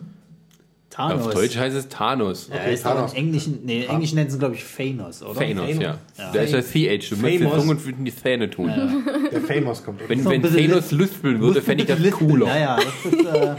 Thanos. 0.98 1.26
auf 1.28 1.34
Deutsch 1.34 1.56
heißt 1.56 1.76
es 1.76 1.88
Thanos. 1.88 2.50
Ja, 2.52 2.62
ist 2.64 2.82
Thanos. 2.82 3.12
im 3.12 3.18
Englischen, 3.18 3.60
nee, 3.64 3.84
im 3.84 3.90
Englischen 3.90 4.16
nennen 4.16 4.30
sie, 4.30 4.38
glaube 4.38 4.56
ich, 4.56 4.64
Thanos, 4.64 5.22
oder? 5.22 5.38
Thanos, 5.38 5.66
Thanos. 5.68 5.82
ja. 5.82 5.98
Da 6.32 6.40
ist 6.40 6.52
ja 6.52 6.60
TH. 6.60 7.10
Du 7.10 7.16
musst 7.16 7.32
die. 7.32 7.48
Zunge 7.48 7.76
für 7.76 7.92
die 7.92 8.14
Zähne 8.14 8.50
tun. 8.50 8.72
Der 9.30 9.40
Famous 9.42 9.84
kommt. 9.84 10.00
Wenn, 10.08 10.24
wenn 10.24 10.42
Thanos 10.42 10.90
lispeln 10.90 11.40
würde, 11.40 11.62
fände 11.62 11.84
ich 11.84 11.88
das 11.88 12.00
Lispeln, 12.00 12.30
cooler. 12.30 12.46
Naja, 12.46 12.76
das 12.76 13.12
ist, 13.12 13.24
äh, 13.26 13.54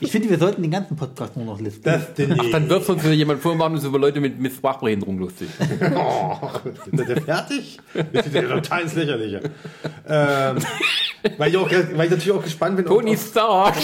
ich 0.00 0.12
finde, 0.12 0.30
wir 0.30 0.38
sollten 0.38 0.62
den 0.62 0.70
ganzen 0.70 0.96
Podcast 0.96 1.36
nur 1.36 1.44
noch 1.44 1.60
listen. 1.60 1.82
Destiny. 1.82 2.36
Ach, 2.38 2.44
dann 2.52 2.68
wird 2.70 2.88
uns 2.88 3.04
jemand 3.04 3.42
vormachen, 3.42 3.74
das 3.74 3.82
ist 3.82 3.88
über 3.88 3.98
Leute 3.98 4.20
mit, 4.20 4.38
mit 4.38 4.52
Sprachbehinderung 4.52 5.18
lustig. 5.18 5.48
Oh, 5.94 6.36
ist 6.90 7.08
der 7.08 7.20
fertig? 7.20 7.78
Das 8.12 8.26
ist 8.26 8.34
ja 8.34 8.42
total 8.42 8.82
ins 8.82 8.94
Lächerliche. 8.94 9.40
Ähm, 10.08 10.56
weil, 11.36 11.50
ich 11.50 11.56
auch, 11.56 11.70
weil 11.70 12.04
ich 12.06 12.10
natürlich 12.10 12.32
auch 12.32 12.42
gespannt 12.42 12.76
bin. 12.76 12.86
Tony 12.86 13.16
Stark. 13.16 13.74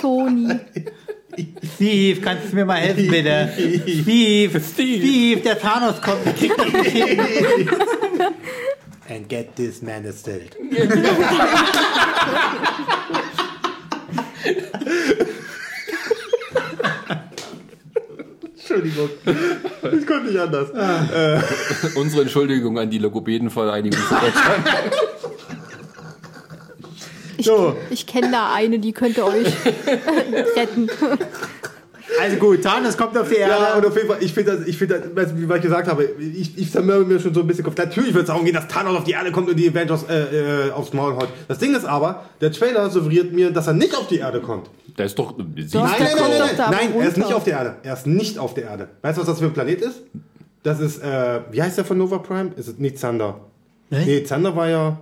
Toni. 0.00 0.48
Steve, 1.74 2.20
kannst 2.20 2.52
du 2.52 2.56
mir 2.56 2.64
mal 2.64 2.76
helfen, 2.76 3.08
bitte? 3.08 3.52
Steve, 3.56 4.60
Steve, 4.60 5.40
der 5.40 5.58
Thanos 5.58 6.00
kommt. 6.00 6.24
wir 6.24 6.32
kriegen 6.32 6.54
ihn 6.62 6.72
nicht 6.82 6.90
hin. 6.92 7.20
And 9.08 9.28
get 9.28 9.54
this 9.54 9.82
man 9.82 10.04
a 10.06 10.12
stilt. 10.12 10.56
Entschuldigung. 18.54 19.10
Ich 19.96 20.06
konnte 20.06 20.26
nicht 20.26 20.38
anders. 20.40 20.70
Unsere 21.94 22.22
Entschuldigung 22.22 22.78
an 22.78 22.90
die 22.90 22.98
Logopädenvereinigung 22.98 24.00
zu 24.00 24.14
Deutschland. 24.14 24.66
Ich, 27.38 27.46
So. 27.46 27.76
ich 27.90 28.06
kenne 28.06 28.30
da 28.30 28.52
eine, 28.54 28.78
die 28.78 28.92
könnte 28.92 29.24
euch 29.24 29.46
retten. 30.56 30.88
Also 32.20 32.36
gut, 32.36 32.62
Thanos 32.62 32.96
kommt 32.96 33.18
auf 33.18 33.28
die 33.28 33.34
Erde. 33.36 33.52
Ja, 33.60 33.74
und 33.74 33.84
auf 33.84 33.96
jeden 33.96 34.08
Fall, 34.08 34.18
ich 34.20 34.32
finde 34.32 34.56
das, 34.56 34.66
ich 34.66 34.78
finde 34.78 35.10
das, 35.14 35.34
du, 35.34 35.48
wie 35.50 35.54
ich 35.54 35.62
gesagt 35.62 35.88
habe, 35.88 36.04
ich, 36.04 36.56
ich 36.56 36.70
zermürbe 36.70 37.04
mir 37.04 37.18
schon 37.20 37.34
so 37.34 37.40
ein 37.40 37.46
bisschen 37.46 37.64
Kopf. 37.64 37.76
Natürlich 37.76 38.14
wird 38.14 38.22
es 38.22 38.28
darum 38.28 38.44
gehen, 38.44 38.54
dass 38.54 38.68
Thanos 38.68 38.96
auf 38.96 39.04
die 39.04 39.12
Erde 39.12 39.32
kommt 39.32 39.48
und 39.50 39.56
die 39.56 39.68
Avengers 39.68 40.04
äh, 40.08 40.68
äh, 40.68 40.70
aufs 40.70 40.92
Maul 40.92 41.16
haut. 41.16 41.28
Das 41.48 41.58
Ding 41.58 41.74
ist 41.74 41.84
aber, 41.84 42.24
der 42.40 42.52
Trailer 42.52 42.88
suggeriert 42.90 43.32
mir, 43.32 43.50
dass 43.50 43.66
er 43.66 43.72
nicht 43.72 43.94
auf 43.96 44.06
die 44.06 44.18
Erde 44.18 44.40
kommt. 44.40 44.70
Da 44.96 45.04
ist 45.04 45.18
doch. 45.18 45.34
Sie 45.36 45.66
Doch, 45.72 45.82
Nein, 45.84 45.94
der 45.98 46.06
nein, 46.06 46.16
kommt 46.16 46.28
nein, 46.30 46.38
nein, 46.38 46.56
nein, 46.56 46.70
nein, 46.70 47.00
er 47.02 47.08
ist 47.08 47.16
nicht 47.18 47.32
auf 47.32 47.44
der 47.44 47.52
Erde. 47.58 47.74
Er 47.82 47.92
ist 47.94 48.06
nicht 48.06 48.38
auf 48.38 48.54
der 48.54 48.64
Erde. 48.64 48.88
Weißt 49.02 49.18
du, 49.18 49.20
was 49.22 49.28
das 49.28 49.38
für 49.40 49.46
ein 49.46 49.52
Planet 49.52 49.80
ist? 49.82 50.00
Das 50.62 50.80
ist, 50.80 51.02
äh, 51.02 51.40
wie 51.50 51.60
heißt 51.62 51.76
der 51.76 51.84
von 51.84 51.98
Nova 51.98 52.18
Prime? 52.18 52.52
Ist 52.56 52.68
es 52.68 52.78
nicht 52.78 53.00
Thunder? 53.00 53.40
Nee, 53.90 54.22
Zander 54.24 54.56
war 54.56 54.68
ja 54.68 54.98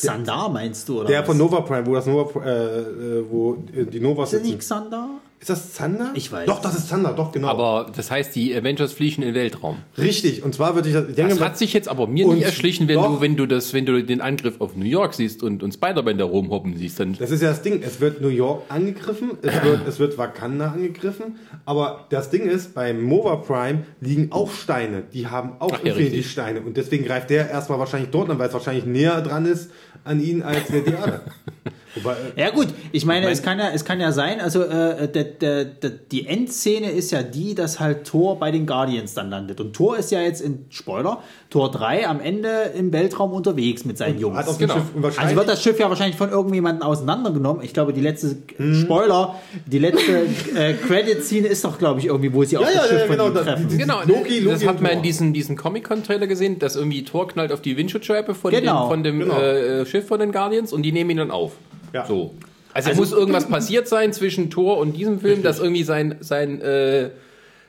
Xandar 0.00 0.48
meinst 0.48 0.88
du, 0.88 1.00
oder? 1.00 1.08
der 1.08 1.20
was? 1.20 1.26
von 1.26 1.38
Nova 1.38 1.60
Prime, 1.62 1.86
wo 1.86 1.94
das 1.94 2.06
Nova, 2.06 2.44
äh, 2.44 2.50
äh, 2.50 3.24
wo 3.28 3.54
äh, 3.74 3.84
die 3.84 4.00
Novas 4.00 4.32
Ist 4.32 4.40
das 4.40 4.48
nicht. 4.48 4.58
Xandar? 4.60 5.10
Ist 5.40 5.50
das 5.50 5.72
Zander? 5.72 6.10
Ich 6.14 6.32
weiß. 6.32 6.46
Doch, 6.46 6.60
das 6.60 6.74
ist 6.74 6.88
Zander, 6.88 7.12
doch, 7.12 7.30
genau. 7.30 7.46
Aber 7.46 7.92
das 7.94 8.10
heißt, 8.10 8.34
die 8.34 8.56
Avengers 8.56 8.92
fliegen 8.92 9.22
in 9.22 9.28
den 9.28 9.34
Weltraum. 9.36 9.76
Richtig, 9.96 10.42
und 10.42 10.52
zwar 10.52 10.74
würde 10.74 10.88
ich, 10.88 10.96
ich 10.96 11.14
denke 11.14 11.34
Das 11.34 11.40
hat 11.40 11.56
sich 11.56 11.72
jetzt 11.72 11.88
aber 11.88 12.08
mir 12.08 12.26
nicht 12.26 12.42
erschlichen, 12.42 12.88
wenn 12.88 12.96
doch. 12.96 13.16
du, 13.16 13.20
wenn 13.20 13.36
du 13.36 13.46
das, 13.46 13.72
wenn 13.72 13.86
du 13.86 14.02
den 14.02 14.20
Angriff 14.20 14.60
auf 14.60 14.74
New 14.74 14.84
York 14.84 15.14
siehst 15.14 15.44
und, 15.44 15.62
und 15.62 15.72
Spider-Man 15.72 16.18
da 16.18 16.24
rumhoppen 16.24 16.76
siehst, 16.76 16.98
dann 16.98 17.16
Das 17.16 17.30
ist 17.30 17.40
ja 17.40 17.50
das 17.50 17.62
Ding. 17.62 17.82
Es 17.84 18.00
wird 18.00 18.20
New 18.20 18.28
York 18.28 18.64
angegriffen, 18.68 19.38
es 19.42 19.54
wird, 19.62 19.86
es 19.86 20.00
wird 20.00 20.18
Wakanda 20.18 20.72
angegriffen. 20.72 21.36
Aber 21.64 22.06
das 22.10 22.30
Ding 22.30 22.48
ist, 22.48 22.74
beim 22.74 23.00
Mova 23.00 23.36
Prime 23.36 23.84
liegen 24.00 24.32
auch 24.32 24.50
Steine. 24.50 25.04
Die 25.12 25.28
haben 25.28 25.52
auch 25.60 25.70
Ach 25.72 25.84
ja, 25.84 25.92
Infinity-Steine. 25.92 26.62
Und 26.62 26.76
deswegen 26.76 27.04
greift 27.04 27.30
der 27.30 27.48
erstmal 27.48 27.78
wahrscheinlich 27.78 28.10
dort 28.10 28.28
an, 28.28 28.40
weil 28.40 28.48
es 28.48 28.54
wahrscheinlich 28.54 28.86
näher 28.86 29.20
dran 29.20 29.46
ist 29.46 29.70
an 30.08 30.20
ihn 30.20 30.42
als 30.42 30.66
der 30.68 30.86
Erde. 30.86 31.20
Wobei, 32.02 32.16
Ja 32.36 32.50
gut, 32.50 32.68
ich 32.92 33.04
meine, 33.04 33.28
es 33.30 33.42
kann 33.42 33.58
ja, 33.58 33.70
es 33.74 33.84
kann 33.84 34.00
ja 34.00 34.12
sein, 34.12 34.40
also 34.40 34.62
äh, 34.62 35.08
der, 35.08 35.24
der, 35.24 35.64
der, 35.64 35.90
die 35.90 36.26
Endszene 36.26 36.90
ist 36.90 37.10
ja 37.10 37.22
die, 37.22 37.54
dass 37.54 37.80
halt 37.80 38.04
Thor 38.06 38.38
bei 38.38 38.50
den 38.50 38.66
Guardians 38.66 39.14
dann 39.14 39.30
landet. 39.30 39.60
Und 39.60 39.74
Thor 39.74 39.96
ist 39.96 40.10
ja 40.10 40.20
jetzt 40.20 40.40
in, 40.40 40.66
Spoiler, 40.70 41.22
Thor 41.50 41.70
3 41.70 42.06
am 42.06 42.20
Ende 42.20 42.48
im 42.76 42.92
Weltraum 42.92 43.32
unterwegs 43.32 43.84
mit 43.84 43.98
seinen 43.98 44.18
Jungs. 44.18 44.36
hat 44.36 44.46
dem 44.48 44.58
Genau. 44.58 44.74
Schiff 44.74 45.18
Also 45.18 45.36
wird 45.36 45.48
das 45.48 45.62
Schiff 45.62 45.78
ja 45.78 45.88
wahrscheinlich 45.88 46.16
von 46.16 46.30
irgendjemandem 46.30 46.82
auseinandergenommen. 46.86 47.62
Ich 47.62 47.72
glaube, 47.72 47.92
die 47.92 48.00
letzte 48.00 48.36
Hm. 48.56 48.74
Spoiler, 48.74 49.34
die 49.66 49.78
letzte 49.78 50.26
äh, 50.54 50.74
Credit-Scene 50.74 51.46
ist 51.48 51.64
doch, 51.64 51.78
glaube 51.78 52.00
ich, 52.00 52.06
irgendwie, 52.06 52.32
wo 52.32 52.44
sie 52.44 52.56
auf 52.56 52.64
Ja, 52.64 52.68
das 52.72 52.76
ja, 52.76 52.88
Schiff 52.88 53.00
ja, 53.00 53.06
von 53.06 53.16
genau, 53.16 53.28
ihm 53.28 53.34
da- 53.34 53.42
treffen. 53.42 53.68
die- 53.68 53.76
die- 53.76 53.82
Genau, 53.82 54.00
Loki, 54.06 54.44
das 54.44 54.52
Loki 54.54 54.64
hat 54.66 54.76
und 54.76 54.82
man 54.82 54.92
in 54.92 55.02
diesem, 55.02 55.32
diesem 55.32 55.56
Comic-Con-Trailer 55.56 56.26
gesehen, 56.26 56.58
dass 56.58 56.76
irgendwie 56.76 57.04
Thor 57.04 57.28
knallt 57.28 57.52
auf 57.52 57.62
die 57.62 57.76
Windschutzscheibe 57.76 58.34
von, 58.34 58.50
Genau, 58.50 58.84
dem, 58.84 58.88
von 58.90 59.02
dem 59.02 59.18
genau. 59.20 59.38
äh, 59.38 59.86
Schiff 59.86 60.06
von 60.06 60.20
den 60.20 60.32
Guardians 60.32 60.72
und 60.72 60.82
die 60.82 60.92
nehmen 60.92 61.10
ihn 61.10 61.16
dann 61.18 61.30
auf. 61.30 61.52
Ja. 61.92 62.06
So. 62.06 62.34
Also, 62.74 62.94
muss 62.94 63.12
irgendwas 63.12 63.48
passiert 63.48 63.88
sein 63.88 64.12
zwischen 64.12 64.50
Thor 64.50 64.78
und 64.78 64.92
diesem 64.96 65.20
Film, 65.20 65.42
dass 65.42 65.58
irgendwie 65.58 65.82
sein, 65.82 66.16
sein 66.20 66.60
äh, 66.60 67.10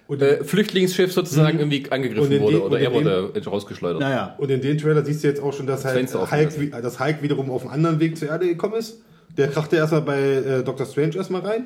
Und- 0.07 0.21
äh, 0.21 0.43
Flüchtlingsschiff 0.43 1.11
sozusagen 1.13 1.57
irgendwie 1.59 1.83
Und 1.83 1.91
angegriffen 1.91 2.31
in 2.31 2.41
wurde 2.41 2.55
dem- 2.57 2.61
oder 2.63 2.75
und 2.75 2.81
er 2.81 2.87
in 2.89 2.93
wurde 3.33 3.45
rausgeschleudert. 3.49 4.01
Naja. 4.01 4.35
Und 4.37 4.51
in 4.51 4.61
dem 4.61 4.77
Trailer 4.77 5.03
siehst 5.05 5.23
du 5.23 5.27
jetzt 5.29 5.41
auch 5.41 5.53
schon, 5.53 5.65
dass 5.67 5.85
halt 5.85 5.95
Fenster 5.95 6.21
offen 6.21 6.37
Hulk, 6.37 6.71
dass 6.83 6.99
Hulk 6.99 7.21
wiederum 7.21 7.49
auf 7.49 7.63
einen 7.63 7.71
anderen 7.73 7.99
Weg 7.99 8.17
zur 8.17 8.27
Erde 8.27 8.47
gekommen 8.47 8.75
ist. 8.75 9.01
Der 9.37 9.47
krachte 9.47 9.77
erstmal 9.77 10.01
bei 10.01 10.19
äh, 10.19 10.63
Doctor 10.63 10.85
Strange 10.85 11.15
erstmal 11.15 11.41
rein. 11.41 11.65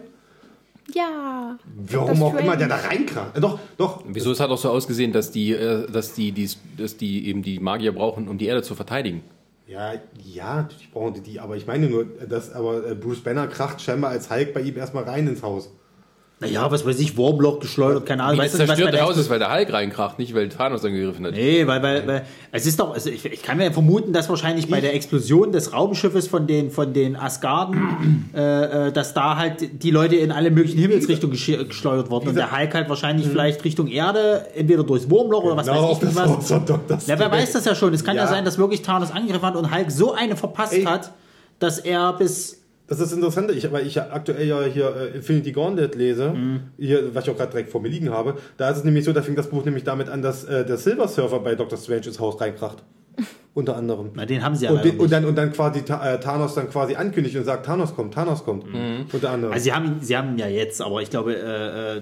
Ja. 0.93 1.57
Warum 1.91 2.21
auch 2.23 2.37
immer 2.37 2.55
der 2.57 2.67
da 2.67 2.75
reinkracht. 2.75 3.37
Äh, 3.37 3.41
doch, 3.41 3.57
doch. 3.77 4.03
Wieso 4.07 4.31
es 4.31 4.39
hat 4.39 4.49
auch 4.49 4.57
so 4.57 4.69
ausgesehen, 4.69 5.11
dass 5.13 5.31
die, 5.31 5.53
äh, 5.53 5.89
dass 5.89 6.13
die, 6.13 6.31
die, 6.33 6.49
dass 6.77 6.97
die 6.97 7.27
eben 7.27 7.41
die 7.41 7.59
Magier 7.59 7.93
brauchen, 7.93 8.27
um 8.27 8.37
die 8.37 8.45
Erde 8.47 8.61
zu 8.61 8.75
verteidigen? 8.75 9.21
Ja, 9.65 9.93
ja, 10.21 10.55
natürlich 10.57 10.91
brauchen 10.91 11.13
die 11.13 11.21
die, 11.21 11.39
aber 11.39 11.55
ich 11.55 11.65
meine 11.65 11.87
nur, 11.87 12.05
dass 12.05 12.51
aber 12.51 12.85
äh, 12.85 12.95
Bruce 12.95 13.23
Banner 13.23 13.47
kracht 13.47 13.81
scheinbar 13.81 14.11
als 14.11 14.29
Hulk 14.29 14.53
bei 14.53 14.61
ihm 14.61 14.75
erstmal 14.77 15.05
rein 15.05 15.27
ins 15.27 15.41
Haus. 15.41 15.71
Naja, 16.43 16.69
was 16.71 16.85
weiß 16.85 16.99
ich, 16.99 17.17
Warblock 17.17 17.61
geschleudert, 17.61 18.05
keine 18.05 18.23
Ahnung. 18.23 18.39
Weißt 18.39 18.57
das 18.59 18.65
zerstörte 18.67 19.01
Haus 19.01 19.17
ist, 19.17 19.29
weil 19.29 19.39
der 19.39 19.53
Hulk 19.53 19.71
reinkracht, 19.73 20.19
nicht 20.19 20.33
weil 20.35 20.49
Thanos 20.49 20.83
angegriffen 20.85 21.25
hat. 21.25 21.33
Nee, 21.33 21.65
weil, 21.67 21.81
weil, 21.81 22.07
weil 22.07 22.25
es 22.51 22.65
ist 22.65 22.79
doch, 22.79 22.93
also 22.93 23.09
ich, 23.09 23.25
ich 23.25 23.41
kann 23.41 23.57
mir 23.57 23.71
vermuten, 23.71 24.13
dass 24.13 24.29
wahrscheinlich 24.29 24.69
bei 24.69 24.81
der 24.81 24.93
Explosion 24.95 25.51
des 25.51 25.73
Raumschiffes 25.73 26.27
von 26.27 26.47
den, 26.47 26.71
von 26.71 26.93
den 26.93 27.15
Asgarden, 27.15 28.29
äh, 28.35 28.87
äh, 28.87 28.91
dass 28.91 29.13
da 29.13 29.37
halt 29.37 29.83
die 29.83 29.91
Leute 29.91 30.15
in 30.15 30.31
alle 30.31 30.51
möglichen 30.51 30.79
Himmelsrichtungen 30.79 31.35
gesche- 31.35 31.63
geschleudert 31.65 32.09
wurden 32.09 32.29
und 32.29 32.35
der 32.35 32.51
Hulk 32.57 32.73
halt 32.73 32.89
wahrscheinlich 32.89 33.27
vielleicht 33.27 33.63
Richtung 33.63 33.87
Erde, 33.87 34.45
entweder 34.55 34.83
durchs 34.83 35.09
Wurmloch 35.09 35.43
oder 35.43 35.57
was 35.57 35.67
Genau, 35.67 35.89
weiß 35.89 35.97
ich 35.97 36.07
das 36.07 36.15
was. 36.15 36.29
Haus 36.29 36.47
von 36.47 36.65
Dr. 36.65 36.99
Ja, 37.07 37.19
wer 37.19 37.31
weiß 37.31 37.51
das 37.53 37.65
ja 37.65 37.75
schon. 37.75 37.93
Es 37.93 38.03
kann 38.03 38.15
ja, 38.15 38.23
Ja. 38.23 38.27
sein, 38.29 38.45
dass 38.45 38.57
wirklich 38.57 38.81
Thanos 38.81 39.11
angegriffen 39.11 39.45
hat 39.45 39.55
und 39.55 39.73
Hulk 39.73 39.91
so 39.91 40.13
eine 40.13 40.35
verpasst 40.35 40.73
Ey. 40.73 40.83
hat, 40.83 41.11
dass 41.59 41.79
er 41.79 42.13
bis 42.13 42.62
Das 42.99 43.07
ist 43.07 43.13
interessant, 43.13 43.49
ich, 43.49 43.71
weil 43.71 43.87
ich 43.87 43.99
aktuell 43.99 44.47
ja 44.47 44.61
hier 44.63 44.95
äh, 44.95 45.15
Infinity 45.15 45.51
Gauntlet 45.51 45.95
lese, 45.95 46.35
hier, 46.77 47.15
was 47.15 47.23
ich 47.23 47.31
auch 47.31 47.37
gerade 47.37 47.51
direkt 47.51 47.71
vor 47.71 47.81
mir 47.81 47.87
liegen 47.87 48.11
habe. 48.11 48.35
Da 48.57 48.69
ist 48.69 48.77
es 48.77 48.83
nämlich 48.83 49.03
so, 49.03 49.13
da 49.13 49.23
fängt 49.23 49.37
das 49.39 49.49
Buch 49.49 49.65
nämlich 49.65 49.83
damit 49.83 50.09
an, 50.09 50.21
dass 50.21 50.43
äh, 50.43 50.63
der 50.63 50.77
Silver 50.77 51.07
Surfer 51.07 51.39
bei 51.39 51.55
Dr. 51.55 51.77
Strange 51.77 52.05
ins 52.05 52.19
Haus 52.19 52.39
reinkracht. 52.39 52.83
Unter 53.55 53.77
anderem. 53.77 54.11
Na, 54.13 54.25
den 54.25 54.43
haben 54.43 54.55
sie 54.55 54.65
ja 54.65 54.71
und, 54.71 54.85
den, 54.85 54.99
und, 54.99 55.11
dann, 55.11 55.25
und 55.25 55.35
dann 55.35 55.51
quasi 55.51 55.79
äh, 55.79 56.19
Thanos 56.19 56.53
dann 56.53 56.69
quasi 56.69 56.95
ankündigt 56.95 57.35
und 57.35 57.45
sagt, 57.45 57.65
Thanos 57.65 57.95
kommt, 57.95 58.13
Thanos 58.13 58.43
kommt. 58.43 58.65
Unter 59.11 59.31
anderem. 59.31 59.53
Also 59.53 59.63
sie 59.63 59.73
haben 59.73 59.85
ihn, 59.85 59.97
sie 60.01 60.15
haben 60.15 60.37
ja 60.37 60.47
jetzt, 60.47 60.79
aber 60.79 61.01
ich 61.01 61.09
glaube, 61.09 61.35
äh, 61.35 61.97
äh, 61.97 62.01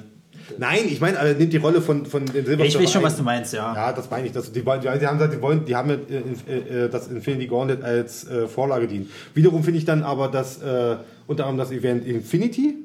Nein, 0.57 0.79
ich 0.87 0.99
meine, 1.01 1.17
er 1.17 1.33
nimmt 1.33 1.53
die 1.53 1.57
Rolle 1.57 1.81
von, 1.81 2.05
von 2.05 2.25
den 2.25 2.45
Silver 2.45 2.63
ja, 2.63 2.69
ich 2.69 2.79
weiß 2.79 2.91
schon, 2.91 3.01
ein. 3.01 3.05
was 3.05 3.17
du 3.17 3.23
meinst, 3.23 3.53
ja. 3.53 3.73
Ja, 3.75 3.91
das 3.93 4.09
meine 4.09 4.27
ich. 4.27 4.31
Das, 4.33 4.51
die, 4.51 4.65
wollen- 4.65 4.81
die, 4.81 4.87
die 4.99 5.07
haben 5.07 5.17
gesagt, 5.17 5.33
die, 5.35 5.41
wollen, 5.41 5.65
die 5.65 5.75
haben 5.75 5.89
ja, 5.89 5.95
äh, 5.95 6.85
äh, 6.85 6.89
das 6.89 7.07
Infinity 7.07 7.47
Gauntlet 7.47 7.83
als 7.83 8.27
äh, 8.29 8.47
Vorlage 8.47 8.87
dient. 8.87 9.09
Wiederum 9.33 9.63
finde 9.63 9.79
ich 9.79 9.85
dann 9.85 10.03
aber, 10.03 10.27
dass 10.27 10.61
äh, 10.61 10.95
unter 11.27 11.45
anderem 11.45 11.59
das 11.69 11.71
Event 11.71 12.05
Infinity, 12.05 12.75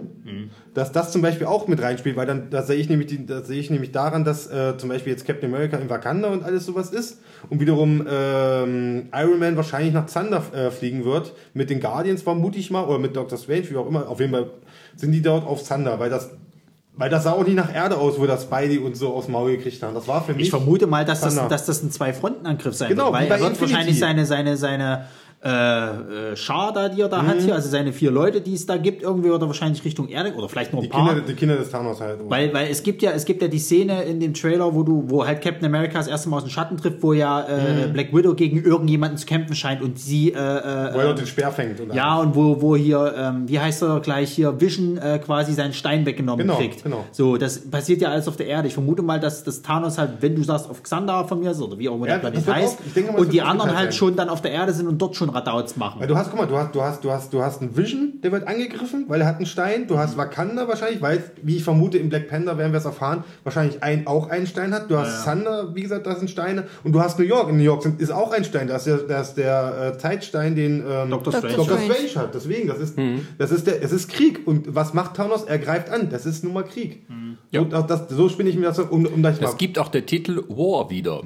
dass 0.72 0.92
das 0.92 1.10
zum 1.10 1.20
Beispiel 1.22 1.46
auch 1.48 1.66
mit 1.66 1.82
reinspielt, 1.82 2.16
weil 2.16 2.26
dann 2.26 2.48
da 2.50 2.62
sehe 2.62 2.76
ich 2.76 2.88
nämlich, 2.88 3.08
die, 3.08 3.26
da 3.26 3.42
sehe 3.42 3.58
ich 3.58 3.70
nämlich 3.70 3.90
daran, 3.90 4.24
dass 4.24 4.46
äh, 4.46 4.76
zum 4.76 4.88
Beispiel 4.88 5.12
jetzt 5.12 5.26
Captain 5.26 5.52
America 5.52 5.76
in 5.78 5.90
Wakanda 5.90 6.28
und 6.28 6.44
alles 6.44 6.64
sowas 6.66 6.90
ist 6.90 7.18
und 7.50 7.58
wiederum 7.58 8.06
ähm, 8.08 9.08
Iron 9.12 9.38
Man 9.40 9.56
wahrscheinlich 9.56 9.92
nach 9.92 10.06
Zander 10.06 10.42
äh, 10.54 10.70
fliegen 10.70 11.04
wird 11.04 11.32
mit 11.54 11.70
den 11.70 11.80
Guardians 11.80 12.22
vermute 12.22 12.58
ich 12.58 12.70
mal 12.70 12.84
oder 12.84 12.98
mit 13.00 13.16
Doctor 13.16 13.36
Strange, 13.38 13.68
wie 13.70 13.76
auch 13.76 13.88
immer. 13.88 14.08
Auf 14.08 14.20
jeden 14.20 14.32
Fall 14.32 14.50
sind 14.94 15.10
die 15.12 15.22
dort 15.22 15.44
auf 15.44 15.64
Zander, 15.64 15.98
weil 15.98 16.10
das 16.10 16.30
weil 16.96 17.10
das 17.10 17.24
sah 17.24 17.32
auch 17.32 17.44
nicht 17.44 17.56
nach 17.56 17.74
Erde 17.74 17.96
aus, 17.98 18.18
wo 18.18 18.26
das 18.26 18.44
Spidey 18.44 18.78
und 18.78 18.96
so 18.96 19.14
aus 19.14 19.26
dem 19.26 19.32
Maul 19.32 19.56
gekriegt 19.56 19.82
haben. 19.82 19.94
Das 19.94 20.08
war 20.08 20.24
für 20.24 20.32
mich. 20.32 20.44
Ich 20.44 20.50
vermute 20.50 20.86
mal, 20.86 21.04
dass 21.04 21.20
das, 21.20 21.34
dass 21.48 21.66
das 21.66 21.82
ein 21.82 21.90
Zwei-Fronten-Angriff 21.90 22.74
sein 22.74 22.88
Genau, 22.88 23.12
wird, 23.12 23.14
weil 23.14 23.26
er 23.30 23.40
wird 23.40 23.50
Infinity. 23.50 23.72
wahrscheinlich 23.72 23.98
seine, 23.98 24.24
seine, 24.26 24.56
seine 24.56 25.06
äh, 25.44 26.30
äh, 26.32 26.36
Schar 26.36 26.72
da, 26.72 26.88
die 26.88 27.00
er 27.02 27.08
da 27.08 27.22
hat 27.24 27.40
hier, 27.40 27.54
also 27.54 27.68
seine 27.68 27.92
vier 27.92 28.10
Leute, 28.10 28.40
die 28.40 28.54
es 28.54 28.66
da 28.66 28.76
gibt, 28.78 29.02
irgendwie 29.02 29.28
wird 29.28 29.40
er 29.42 29.46
wahrscheinlich 29.46 29.84
Richtung 29.84 30.08
Erde 30.08 30.32
oder 30.34 30.48
vielleicht 30.48 30.72
nur 30.72 30.80
ein 30.82 30.84
Die 30.84 30.88
paar. 30.88 31.06
Kinder, 31.08 31.22
die 31.26 31.34
Kinder 31.34 31.56
des 31.56 31.70
Thanos 31.70 32.00
halt. 32.00 32.18
Weil, 32.28 32.52
weil 32.52 32.68
es 32.70 32.82
gibt 32.82 33.02
ja, 33.02 33.12
es 33.12 33.24
gibt 33.24 33.42
ja 33.42 33.48
die 33.48 33.58
Szene 33.58 34.02
in 34.04 34.18
dem 34.18 34.34
Trailer, 34.34 34.74
wo 34.74 34.82
du, 34.82 35.04
wo 35.08 35.24
halt 35.26 35.42
Captain 35.42 35.64
America 35.66 35.98
das 35.98 36.08
erste 36.08 36.28
Mal 36.28 36.38
aus 36.38 36.44
dem 36.44 36.50
Schatten 36.50 36.76
trifft, 36.76 37.02
wo 37.02 37.12
ja 37.12 37.42
äh, 37.46 37.88
Black 37.92 38.12
Widow 38.14 38.34
gegen 38.34 38.62
irgendjemanden 38.64 39.18
zu 39.18 39.26
kämpfen 39.26 39.54
scheint 39.54 39.82
und 39.82 39.98
sie, 39.98 40.32
äh, 40.32 40.34
wo 40.36 40.38
er 40.98 41.10
äh, 41.10 41.14
den 41.14 41.26
Speer 41.26 41.52
fängt. 41.52 41.78
Und 41.80 41.94
ja, 41.94 42.18
und 42.18 42.34
wo, 42.34 42.60
wo 42.60 42.74
hier, 42.76 43.14
ähm, 43.16 43.44
wie 43.48 43.60
heißt 43.60 43.82
er 43.82 44.00
gleich 44.00 44.32
hier, 44.32 44.60
Vision 44.60 44.96
äh, 44.98 45.18
quasi 45.24 45.52
seinen 45.52 45.72
Stein 45.74 46.04
weggenommen 46.06 46.46
Genau, 46.46 46.58
kriegt. 46.58 46.82
genau. 46.82 47.04
So, 47.12 47.36
das 47.36 47.58
passiert 47.70 48.00
ja 48.00 48.08
alles 48.10 48.26
auf 48.26 48.36
der 48.36 48.46
Erde. 48.46 48.68
Ich 48.68 48.74
vermute 48.74 49.02
mal, 49.02 49.20
dass 49.20 49.44
das 49.44 49.62
Thanos 49.62 49.98
halt, 49.98 50.12
wenn 50.20 50.34
du 50.34 50.42
sagst, 50.42 50.68
auf 50.68 50.82
Xandar 50.82 51.28
von 51.28 51.40
mir 51.40 51.50
ist, 51.52 51.60
oder 51.60 51.78
wie 51.78 51.88
auch 51.88 51.94
immer 51.96 52.08
Ja, 52.08 52.18
der 52.18 52.30
das 52.30 52.42
Planet 52.42 52.46
wird 52.46 52.56
heißt, 52.56 52.78
auch- 52.80 52.94
denke 52.94 53.12
und 53.20 53.32
die 53.32 53.42
anderen 53.42 53.76
halt 53.76 53.92
sein. 53.92 53.98
schon 53.98 54.16
dann 54.16 54.28
auf 54.28 54.42
der 54.42 54.50
Erde 54.52 54.72
sind 54.72 54.86
und 54.88 54.98
dort 55.00 55.14
schon 55.16 55.25
Radauts 55.30 55.76
machen. 55.76 56.00
Weil 56.00 56.08
du 56.08 56.16
hast, 56.16 56.30
guck 56.30 56.38
mal, 56.38 56.46
du 56.46 56.56
hast, 56.56 56.74
du 56.74 56.82
hast, 56.82 57.04
du 57.04 57.10
hast, 57.10 57.32
du 57.32 57.42
hast 57.42 57.62
einen 57.62 57.76
Vision, 57.76 58.20
der 58.22 58.32
wird 58.32 58.46
angegriffen, 58.46 59.04
weil 59.08 59.20
er 59.20 59.26
hat 59.26 59.36
einen 59.36 59.46
Stein. 59.46 59.86
Du 59.86 59.98
hast 59.98 60.16
Wakanda 60.16 60.68
wahrscheinlich, 60.68 61.02
weil, 61.02 61.22
wie 61.42 61.56
ich 61.56 61.64
vermute, 61.64 61.98
im 61.98 62.08
Black 62.08 62.28
Panther 62.28 62.58
werden 62.58 62.72
wir 62.72 62.78
es 62.78 62.84
erfahren, 62.84 63.24
wahrscheinlich 63.44 63.82
ein, 63.82 64.06
auch 64.06 64.30
einen 64.30 64.46
Stein 64.46 64.72
hat. 64.74 64.90
Du 64.90 64.96
hast 64.98 65.24
Thunder, 65.24 65.74
wie 65.74 65.82
gesagt, 65.82 66.06
das 66.06 66.18
sind 66.18 66.28
Steine. 66.28 66.64
Und 66.84 66.92
du 66.92 67.00
hast 67.00 67.18
New 67.18 67.24
York. 67.24 67.48
In 67.48 67.56
New 67.56 67.62
York 67.62 67.82
sind, 67.82 68.00
ist 68.00 68.10
auch 68.10 68.32
ein 68.32 68.44
Stein. 68.44 68.68
Das 68.68 68.86
ist 68.86 69.00
der, 69.00 69.06
das 69.08 69.28
ist 69.28 69.38
der 69.38 69.92
äh, 69.94 69.98
Zeitstein, 69.98 70.54
den 70.54 70.84
ähm, 70.88 71.10
Dr. 71.10 71.32
Strange. 71.32 71.56
Dr. 71.56 71.78
Strange. 71.78 72.14
Hat. 72.16 72.34
Deswegen, 72.34 72.68
das 72.68 72.78
ist, 72.78 72.98
das 73.38 73.50
ist 73.50 73.66
der, 73.66 73.82
es 73.82 73.92
ist 73.92 74.08
Krieg. 74.08 74.46
Und 74.46 74.74
was 74.74 74.94
macht 74.94 75.16
Thanos? 75.16 75.44
Er 75.44 75.58
greift 75.58 75.90
an. 75.90 76.08
Das 76.10 76.26
ist 76.26 76.44
nun 76.44 76.52
mal 76.54 76.64
Krieg. 76.64 77.06
Ja. 77.50 77.60
Und 77.60 77.74
auch 77.74 77.86
das, 77.86 78.08
so 78.08 78.28
spinne 78.28 78.50
ich 78.50 78.56
mir 78.56 78.66
das, 78.66 78.78
um, 78.78 79.06
um 79.06 79.22
das 79.22 79.40
mal. 79.40 79.46
Das 79.46 79.56
gibt 79.56 79.78
auch 79.78 79.88
der 79.88 80.04
Titel 80.04 80.42
War 80.48 80.90
wieder. 80.90 81.22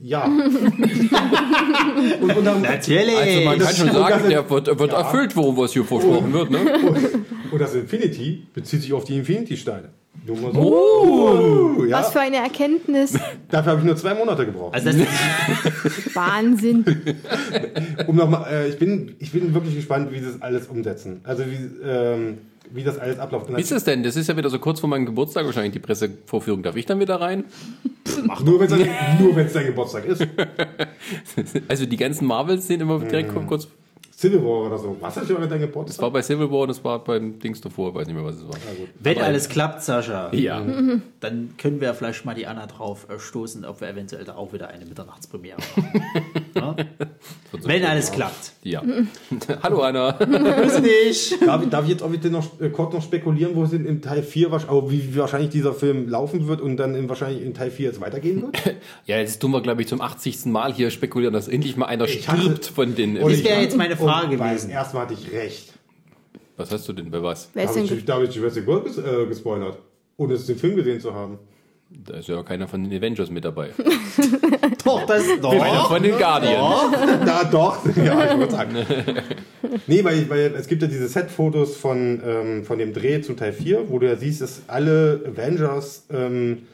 Ja. 0.00 0.24
und, 2.20 2.36
und 2.36 2.44
dann, 2.44 2.62
Natürlich! 2.62 3.16
Also 3.16 3.43
man 3.44 3.58
kann 3.58 3.74
schon 3.74 3.92
sagen, 3.92 4.28
der 4.28 4.48
wird, 4.50 4.78
wird 4.78 4.92
Ja. 4.92 4.98
erfüllt, 4.98 5.36
worum 5.36 5.56
was 5.56 5.72
hier 5.72 5.84
versprochen 5.84 6.32
wird. 6.32 6.50
Ne? 6.50 6.58
Und 7.52 7.60
das 7.60 7.74
Infinity 7.74 8.46
bezieht 8.52 8.82
sich 8.82 8.92
auf 8.92 9.04
die 9.04 9.16
Infinity-Steine. 9.18 9.90
So. 10.26 10.32
Oh, 10.58 11.84
ja. 11.84 11.98
Was 11.98 12.12
für 12.12 12.20
eine 12.20 12.36
Erkenntnis. 12.36 13.12
Dafür 13.50 13.72
habe 13.72 13.80
ich 13.80 13.86
nur 13.86 13.96
zwei 13.96 14.14
Monate 14.14 14.46
gebraucht. 14.46 14.74
also 14.74 14.90
das, 14.90 15.06
Wahnsinn. 16.14 16.84
Um 18.06 18.16
noch 18.16 18.28
mal, 18.30 18.46
äh, 18.50 18.68
ich, 18.68 18.78
bin, 18.78 19.16
ich 19.18 19.32
bin 19.32 19.52
wirklich 19.52 19.74
gespannt, 19.74 20.10
wie 20.12 20.20
sie 20.20 20.26
das 20.26 20.40
alles 20.40 20.66
umsetzen. 20.68 21.20
Also 21.24 21.44
wie, 21.46 21.68
ähm, 21.86 22.38
wie 22.70 22.82
das 22.82 22.98
alles 22.98 23.18
abläuft. 23.18 23.54
Wie 23.54 23.60
ist 23.60 23.72
es 23.72 23.84
denn? 23.84 24.02
Das 24.02 24.16
ist 24.16 24.28
ja 24.28 24.36
wieder 24.36 24.50
so 24.50 24.58
kurz 24.58 24.80
vor 24.80 24.88
meinem 24.88 25.06
Geburtstag 25.06 25.44
wahrscheinlich 25.44 25.72
die 25.72 25.78
Pressevorführung. 25.78 26.62
Darf 26.62 26.76
ich 26.76 26.86
dann 26.86 27.00
wieder 27.00 27.20
rein? 27.20 27.44
nur 28.44 28.60
wenn 28.60 29.46
es 29.46 29.52
dein, 29.52 29.66
Geburtstag 29.66 30.04
ist. 30.06 30.26
Also 31.68 31.86
die 31.86 31.96
ganzen 31.96 32.26
Marvels 32.26 32.66
sind 32.66 32.80
immer 32.80 32.98
direkt 32.98 33.34
kurz. 33.46 33.68
Civil 34.24 34.42
War 34.42 34.66
oder 34.66 34.78
so. 34.78 34.96
Was 35.00 35.16
ist 35.16 35.28
schon 35.28 35.36
dein 35.40 35.48
Das 35.50 35.60
Geburtstag? 35.60 36.02
war 36.02 36.10
bei 36.10 36.22
Civil 36.22 36.50
War 36.50 36.60
und 36.60 36.68
das 36.68 36.82
war 36.84 37.02
beim 37.04 37.38
Dings 37.38 37.60
davor, 37.60 37.94
weiß 37.94 38.06
nicht 38.06 38.16
mehr, 38.16 38.24
was 38.24 38.36
es 38.36 38.48
war. 38.48 38.54
wenn 39.00 39.18
alles 39.18 39.48
klappt, 39.48 39.82
Sascha, 39.82 40.32
Ja. 40.32 40.64
dann 41.20 41.50
können 41.58 41.80
wir 41.80 41.92
vielleicht 41.94 42.24
mal 42.24 42.34
die 42.34 42.46
Anna 42.46 42.66
drauf 42.66 43.06
äh, 43.10 43.18
stoßen, 43.18 43.64
ob 43.64 43.80
wir 43.80 43.88
eventuell 43.88 44.24
da 44.24 44.36
auch 44.36 44.52
wieder 44.52 44.68
eine 44.68 44.84
Mitternachtspremiere 44.86 45.58
machen. 45.58 46.02
ja? 46.54 46.76
Wenn 47.62 47.84
alles 47.84 48.10
klappt. 48.12 48.52
Ja. 48.62 48.82
Hallo 49.62 49.82
Anna. 49.82 50.12
Grüß 50.12 50.82
dich. 50.82 51.34
Darf 51.44 51.62
ich, 51.62 51.68
darf 51.68 51.84
ich 51.84 51.90
jetzt 51.90 52.02
auch 52.02 52.08
bitte 52.10 52.30
noch 52.30 52.60
äh, 52.60 52.70
kurz 52.70 52.92
noch 52.94 53.02
spekulieren, 53.02 53.54
wo 53.54 53.64
es 53.64 53.72
in, 53.72 53.84
in 53.86 54.02
Teil 54.02 54.22
4 54.22 54.50
wahrsch- 54.50 54.68
aber 54.68 54.90
wie, 54.90 55.16
wahrscheinlich 55.16 55.50
dieser 55.50 55.72
Film 55.74 56.08
laufen 56.08 56.48
wird 56.48 56.60
und 56.60 56.76
dann 56.76 56.94
in, 56.94 57.08
wahrscheinlich 57.08 57.42
in 57.44 57.54
Teil 57.54 57.70
4 57.70 57.86
jetzt 57.88 58.00
weitergehen 58.00 58.42
wird? 58.42 58.56
Ja, 59.06 59.18
jetzt 59.18 59.40
tun 59.40 59.50
wir, 59.52 59.60
glaube 59.60 59.82
ich, 59.82 59.88
zum 59.88 60.00
80. 60.00 60.46
Mal 60.46 60.72
hier 60.72 60.90
spekulieren, 60.90 61.32
dass 61.34 61.48
endlich 61.48 61.76
mal 61.76 61.86
einer 61.86 62.04
Ich 62.04 62.28
hatte- 62.28 62.40
stirbt 62.42 62.66
von 62.66 62.94
den. 62.94 63.16
Und 63.18 63.30
Das 63.30 63.38
ich- 63.40 63.44
wäre 63.44 63.60
jetzt 63.60 63.76
meine 63.76 63.96
Frage 63.96 64.13
beim 64.22 64.30
gewesen. 64.30 64.70
ersten 64.70 64.96
Mal 64.96 65.02
hatte 65.04 65.14
ich 65.14 65.32
recht. 65.32 65.72
Was 66.56 66.70
hast 66.70 66.88
du 66.88 66.92
denn 66.92 67.10
bei 67.10 67.22
was? 67.22 67.50
Wer 67.52 67.64
Da 67.64 67.70
ist 67.70 67.76
habe 67.76 67.88
denn 67.88 67.98
ich, 67.98 68.04
da 68.04 68.14
hab 68.14 68.22
ich 68.22 68.34
Jurassic 68.34 68.66
World 68.66 68.84
ges 68.84 68.98
äh, 68.98 69.26
gespoilert, 69.26 69.78
ohne 70.16 70.34
es 70.34 70.46
den 70.46 70.56
Film 70.56 70.76
gesehen 70.76 71.00
zu 71.00 71.12
haben. 71.14 71.38
Da 71.90 72.14
ist 72.14 72.28
ja 72.28 72.42
keiner 72.42 72.66
von 72.66 72.82
den 72.82 72.96
Avengers 72.98 73.30
mit 73.30 73.44
dabei. 73.44 73.70
Doch, 74.84 75.06
das 75.06 75.22
Einer 75.24 75.36
doch. 75.40 75.88
von 75.88 76.02
den 76.02 76.16
Guardians. 76.18 76.92
Na 77.24 77.44
doch, 77.44 77.78
ja, 77.96 78.32
ich 78.32 78.38
würde 78.38 78.52
sagen. 78.52 78.74
nee, 79.86 80.04
weil, 80.04 80.28
weil 80.28 80.54
es 80.56 80.66
gibt 80.66 80.82
ja 80.82 80.88
diese 80.88 81.08
Set-Fotos 81.08 81.76
von, 81.76 82.20
ähm, 82.24 82.64
von 82.64 82.78
dem 82.78 82.92
Dreh 82.92 83.20
zu 83.22 83.34
Teil 83.34 83.52
4, 83.52 83.88
wo 83.88 83.98
du 83.98 84.06
ja 84.08 84.16
siehst, 84.16 84.40
dass 84.42 84.62
alle 84.66 85.24
Avengers 85.26 86.06
ähm, 86.12 86.66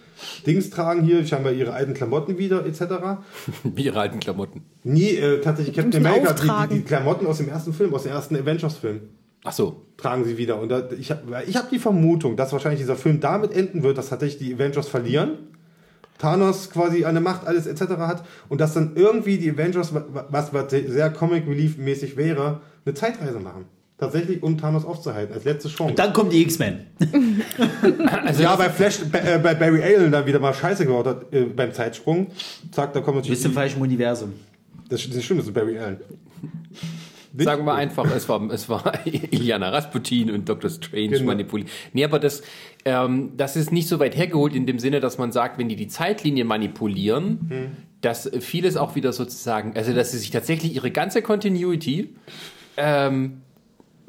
Dings 0.47 0.71
tragen 0.71 1.03
hier, 1.03 1.25
scheinbar 1.27 1.53
ihre 1.53 1.73
alten 1.73 1.95
Klamotten 1.95 2.39
wieder, 2.39 2.65
etc. 2.67 2.83
Wie 3.65 3.85
ihre 3.85 4.01
alten 4.01 4.21
Klamotten. 4.21 4.63
Nie, 4.85 5.11
äh, 5.17 5.41
tatsächlich 5.41 5.77
Captain 5.77 6.05
America, 6.05 6.33
die, 6.69 6.75
die, 6.75 6.81
die 6.81 6.85
Klamotten 6.85 7.27
aus 7.27 7.39
dem 7.39 7.49
ersten 7.49 7.73
Film, 7.73 7.95
aus 7.95 8.05
dem 8.05 8.13
ersten 8.13 8.37
Avengers-Film, 8.37 9.01
Ach 9.45 9.53
so. 9.53 9.87
tragen 9.97 10.25
sie 10.25 10.37
wieder. 10.39 10.61
Und 10.61 10.69
da, 10.71 10.89
ich 10.99 11.11
habe 11.11 11.43
ich 11.47 11.57
hab 11.57 11.71
die 11.71 11.79
Vermutung, 11.79 12.37
dass 12.37 12.53
wahrscheinlich 12.53 12.81
dieser 12.81 12.97
Film 12.97 13.21
damit 13.21 13.53
enden 13.55 13.83
wird, 13.83 13.97
dass 13.99 14.09
tatsächlich 14.11 14.47
die 14.49 14.55
Avengers 14.55 14.89
verlieren. 14.89 15.33
Thanos 16.19 16.69
quasi 16.71 17.07
eine 17.07 17.21
Macht, 17.21 17.47
alles 17.47 17.67
etc. 17.67 17.83
hat 17.99 18.25
und 18.51 18.61
dass 18.61 18.75
dann 18.75 18.93
irgendwie 18.95 19.39
die 19.39 19.51
Avengers, 19.53 19.95
wa- 19.95 20.05
wa- 20.13 20.27
was, 20.29 20.53
was 20.53 20.71
sehr 20.71 21.09
Comic 21.11 21.47
Relief 21.47 21.79
mäßig 21.79 22.19
wäre, 22.19 22.61
eine 22.85 22.95
Zeitreise 22.95 23.41
machen. 23.41 23.65
Tatsächlich, 24.01 24.43
um 24.43 24.57
Thanos 24.57 24.85
aufzuhalten, 24.87 25.35
als 25.35 25.45
letzte 25.45 25.69
Chance. 25.69 25.95
Dann 25.95 26.13
kommen 26.15 26.31
die 26.31 26.41
X-Men. 26.43 26.87
Also 28.25 28.43
ja, 28.43 28.57
bei 28.57 28.71
Flash, 28.71 28.99
bei, 29.13 29.19
äh, 29.21 29.39
bei 29.43 29.55
Barry 29.55 29.83
Allen 29.83 30.11
dann 30.11 30.27
wieder 30.27 30.39
mal 30.41 30.55
Scheiße 30.55 30.87
gebaut 30.87 31.07
hat 31.07 31.33
äh, 31.33 31.43
beim 31.45 31.73
Zeitsprung. 31.73 32.29
Zack, 32.71 32.93
da 32.95 33.01
kommt 33.01 33.17
Du 33.17 33.19
natürlich. 33.21 33.39
bist 33.39 33.45
im 33.47 33.53
falschen 33.53 33.81
Universum. 33.83 34.33
das, 34.89 35.03
das 35.09 35.17
das 35.17 35.31
ist 35.31 35.53
Barry 35.55 35.79
Allen. 35.79 35.99
Sagen 37.37 37.65
wir 37.65 37.75
einfach, 37.75 38.05
es 38.15 38.29
war, 38.29 38.51
es 38.51 38.69
war 38.69 38.93
Iliana 39.07 39.69
Rasputin 39.69 40.31
und 40.33 40.49
Dr. 40.49 40.69
Strange 40.71 41.09
Genau. 41.11 41.27
manipuliert. 41.27 41.69
Nee, 41.93 42.05
aber 42.05 42.19
das, 42.19 42.43
ähm, 42.85 43.33
das 43.37 43.55
ist 43.57 43.71
nicht 43.71 43.87
so 43.89 44.01
weit 44.01 44.17
hergeholt 44.17 44.55
in 44.55 44.67
dem 44.67 44.79
Sinne, 44.81 44.99
dass 45.01 45.17
man 45.19 45.31
sagt, 45.31 45.59
wenn 45.59 45.69
die 45.69 45.77
die 45.77 45.89
Zeitlinie 45.89 46.45
manipulieren, 46.45 47.39
Hm. 47.49 47.67
dass 48.01 48.31
vieles 48.41 48.77
auch 48.77 48.95
wieder 48.97 49.13
sozusagen, 49.13 49.77
also 49.77 49.93
dass 49.93 50.11
sie 50.11 50.19
sich 50.19 50.31
tatsächlich 50.31 50.75
ihre 50.75 50.91
ganze 50.91 51.23
Continuity 51.23 52.15
ähm, 52.77 53.43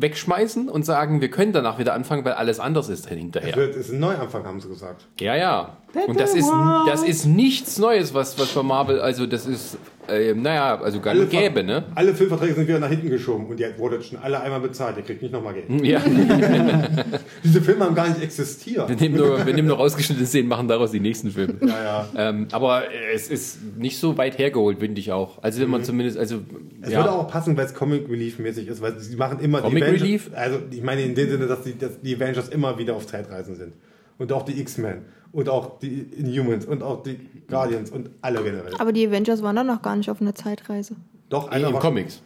wegschmeißen 0.02 0.70
und 0.70 0.84
sagen, 0.86 1.22
wir 1.22 1.30
können 1.30 1.54
danach 1.54 1.80
wieder 1.80 1.94
anfangen, 1.94 2.26
weil 2.26 2.34
alles 2.34 2.60
anders 2.60 2.90
ist 2.90 3.06
Es 3.06 3.12
hinterher. 3.12 3.56
wird, 3.56 3.76
es 3.76 3.88
ist 3.88 3.94
ein 3.94 4.00
Neuanfang, 4.00 4.46
haben 4.46 4.60
sie 4.60 4.68
gesagt. 4.70 5.08
Ja, 5.20 5.36
ja. 5.36 5.78
Und 6.08 6.20
das 6.20 6.34
ist, 6.34 6.50
das 6.88 7.04
ist 7.04 7.26
nichts 7.26 7.78
Neues, 7.78 8.14
was, 8.14 8.40
was 8.40 8.50
bei 8.50 8.64
Marvel, 8.64 9.02
also 9.02 9.26
das 9.26 9.46
ist, 9.46 9.78
äh, 10.08 10.34
naja, 10.34 10.80
also 10.82 11.00
gar 11.00 11.14
nicht 11.14 11.30
gäbe, 11.30 11.64
ne? 11.64 11.84
alle 11.96 12.16
Filmverträge 12.16 12.54
sind 12.54 12.68
wieder 12.68 12.80
nach 12.80 12.90
hinten 12.90 13.10
geschoben 13.10 13.46
und 13.48 13.60
ihr 13.60 13.78
wurdet 13.78 14.06
schon 14.06 14.18
alle 14.20 14.40
einmal 14.42 14.62
bezahlt. 14.62 14.98
Ihr 14.98 15.04
kriegt 15.04 15.22
nicht 15.22 15.32
nochmal 15.32 15.54
Geld. 15.54 15.70
Ja. 15.84 16.02
Diese 17.44 17.62
Filme 17.62 17.86
haben 17.86 17.96
gar 17.96 18.08
nicht 18.08 18.22
existiert. 18.22 18.88
Wir 18.88 18.96
nehmen 18.96 19.16
nur, 19.16 19.46
wir 19.46 19.54
nehmen 19.54 19.68
nur 19.68 19.78
rausgeschnittene 19.78 20.28
Szenen, 20.28 20.48
machen 20.48 20.68
daraus 20.68 20.92
die 20.92 21.00
nächsten 21.00 21.32
Filme. 21.32 21.56
Ja, 21.62 21.84
ja. 21.84 22.08
Ähm, 22.16 22.48
aber 22.52 22.84
es 23.14 23.30
ist 23.30 23.60
nicht 23.78 24.00
so 24.00 24.18
weit 24.18 24.38
hergeholt, 24.38 24.80
finde 24.80 25.00
ich 25.00 25.12
auch. 25.12 25.44
Also 25.44 25.62
wenn 25.62 25.70
man 25.70 25.84
zumindest, 25.84 26.18
also 26.18 26.42
Mhm. 26.82 26.84
Es 26.84 26.92
ja, 26.92 27.00
würde 27.00 27.12
auch 27.12 27.28
passen, 27.28 27.56
weil 27.58 27.66
es 27.66 27.74
Comic 27.74 28.10
Relief 28.10 28.40
mäßig 28.40 28.68
ist, 28.68 28.82
weil 28.82 29.00
sie 29.00 29.16
machen 29.16 29.40
immer 29.40 29.62
Comic 29.62 29.78
die 29.78 29.84
Avengers, 29.84 30.02
Relief? 30.02 30.32
Also 30.34 30.60
ich 30.72 30.82
meine 30.82 31.02
in 31.04 31.16
dem 31.16 31.30
Sinne, 31.30 31.48
dass 31.48 31.64
die, 31.64 31.78
dass 31.78 32.02
die 32.02 32.16
Avengers 32.16 32.50
immer 32.50 32.78
wieder 32.78 32.96
auf 32.96 33.08
Zeitreisen 33.08 33.56
sind. 33.56 33.74
Und 34.18 34.32
auch 34.34 34.44
die 34.44 34.60
X-Men 34.60 35.06
und 35.32 35.50
auch 35.50 35.80
die 35.80 36.02
Inhumans 36.18 36.66
und 36.66 36.84
auch 36.84 37.04
die 37.04 37.20
Guardians 37.48 37.90
und 37.92 38.10
alle 38.22 38.44
generell. 38.44 38.74
Aber 38.78 38.92
die 38.92 39.08
Avengers 39.08 39.42
waren 39.42 39.56
dann 39.56 39.68
noch 39.68 39.82
gar 39.82 39.96
nicht 39.96 40.10
auf 40.10 40.22
einer 40.22 40.36
Zeitreise. 40.36 40.96
Doch, 41.30 41.48
in 41.48 41.54
einer 41.54 41.68
den 41.68 41.74
war 41.74 41.82
Comics. 41.82 42.22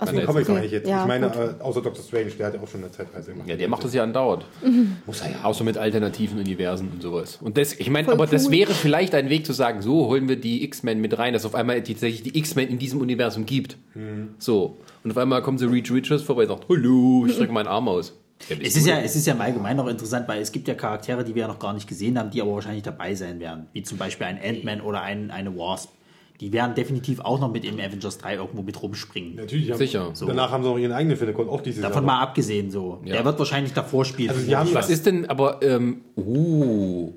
In 0.00 0.16
den 0.16 0.26
Comics 0.26 0.48
okay. 0.48 0.54
meine 0.54 0.66
ich 0.66 0.72
jetzt. 0.72 0.88
Ja, 0.88 1.02
ich 1.02 1.08
meine, 1.08 1.28
gut. 1.28 1.36
äh, 1.36 1.62
außer 1.62 1.80
Doctor 1.80 2.02
Strange, 2.02 2.30
der 2.32 2.46
hat 2.46 2.54
ja 2.54 2.60
auch 2.60 2.68
schon 2.68 2.82
eine 2.82 2.90
Zeitreise 2.90 3.30
gemacht. 3.30 3.48
Ja, 3.48 3.56
der 3.56 3.68
macht 3.68 3.84
das 3.84 3.94
ja 3.94 4.02
andauernd. 4.02 4.44
Muss 5.06 5.20
er 5.20 5.30
ja. 5.30 5.44
Außer 5.44 5.62
mit 5.62 5.78
alternativen 5.78 6.38
Universen 6.38 6.90
und 6.92 7.00
sowas. 7.00 7.38
Und 7.40 7.56
das, 7.56 7.74
ich 7.74 7.88
meine, 7.90 8.06
Voll 8.06 8.14
aber 8.14 8.26
das 8.26 8.46
cool. 8.46 8.52
wäre 8.52 8.74
vielleicht 8.74 9.14
ein 9.14 9.30
Weg 9.30 9.46
zu 9.46 9.52
sagen, 9.52 9.82
so 9.82 10.06
holen 10.08 10.28
wir 10.28 10.36
die 10.36 10.64
X-Men 10.64 11.00
mit 11.00 11.16
rein, 11.16 11.32
dass 11.32 11.46
auf 11.46 11.54
einmal 11.54 11.80
tatsächlich 11.82 12.22
die 12.22 12.36
X-Men 12.36 12.68
in 12.68 12.78
diesem 12.78 13.00
Universum 13.00 13.46
gibt. 13.46 13.76
Hm. 13.92 14.30
So. 14.38 14.76
Und 15.04 15.12
auf 15.12 15.16
einmal 15.16 15.42
kommt 15.42 15.60
so 15.60 15.68
Reed 15.68 15.90
Richards 15.90 16.24
vorbei 16.24 16.42
und 16.42 16.48
sagt, 16.48 16.66
hallo, 16.68 17.26
ich 17.26 17.34
strecke 17.34 17.52
meinen 17.52 17.68
Arm 17.68 17.88
aus. 17.88 18.14
Ja, 18.48 18.56
Es 18.62 18.76
ist, 18.76 18.86
ja, 18.86 18.98
es 19.00 19.16
ist 19.16 19.26
ja 19.26 19.34
im 19.34 19.40
Allgemeinen 19.40 19.76
noch 19.78 19.86
interessant, 19.88 20.26
weil 20.28 20.40
es 20.42 20.52
gibt 20.52 20.68
ja 20.68 20.74
Charaktere, 20.74 21.24
die 21.24 21.34
wir 21.34 21.42
ja 21.42 21.48
noch 21.48 21.58
gar 21.58 21.72
nicht 21.72 21.86
gesehen 21.88 22.18
haben, 22.18 22.30
die 22.30 22.40
aber 22.42 22.52
wahrscheinlich 22.54 22.82
dabei 22.82 23.14
sein 23.14 23.40
werden. 23.40 23.66
Wie 23.72 23.82
zum 23.82 23.98
Beispiel 23.98 24.26
ein 24.26 24.38
Ant-Man 24.42 24.80
oder 24.80 25.02
ein, 25.02 25.30
eine 25.30 25.56
Wasp. 25.56 25.90
Die 26.40 26.52
werden 26.52 26.74
definitiv 26.74 27.20
auch 27.20 27.38
noch 27.40 27.50
mit 27.52 27.64
im 27.64 27.78
Avengers 27.78 28.18
3 28.18 28.34
irgendwo 28.34 28.62
mit 28.62 28.82
rumspringen. 28.82 29.36
Natürlich. 29.36 29.70
haben- 29.70 29.78
Sicher. 29.78 30.12
Danach 30.26 30.50
haben 30.50 30.64
sie 30.64 30.68
auch 30.68 30.76
ihren 30.78 30.90
eigenen 30.92 31.16
Film, 31.16 31.32
kommt 31.32 31.48
auch 31.48 31.60
dieses 31.60 31.80
Davon 31.80 32.04
Jahr. 32.04 32.16
mal 32.16 32.22
abgesehen 32.22 32.70
so. 32.72 33.00
Ja. 33.04 33.12
Der 33.14 33.24
wird 33.24 33.38
wahrscheinlich 33.38 33.72
davor 33.72 34.04
spielen. 34.04 34.30
Also 34.30 34.74
Was 34.74 34.90
ist 34.90 35.06
denn 35.06 35.26
aber, 35.26 35.62
ähm, 35.62 36.00
uh, 36.16 37.12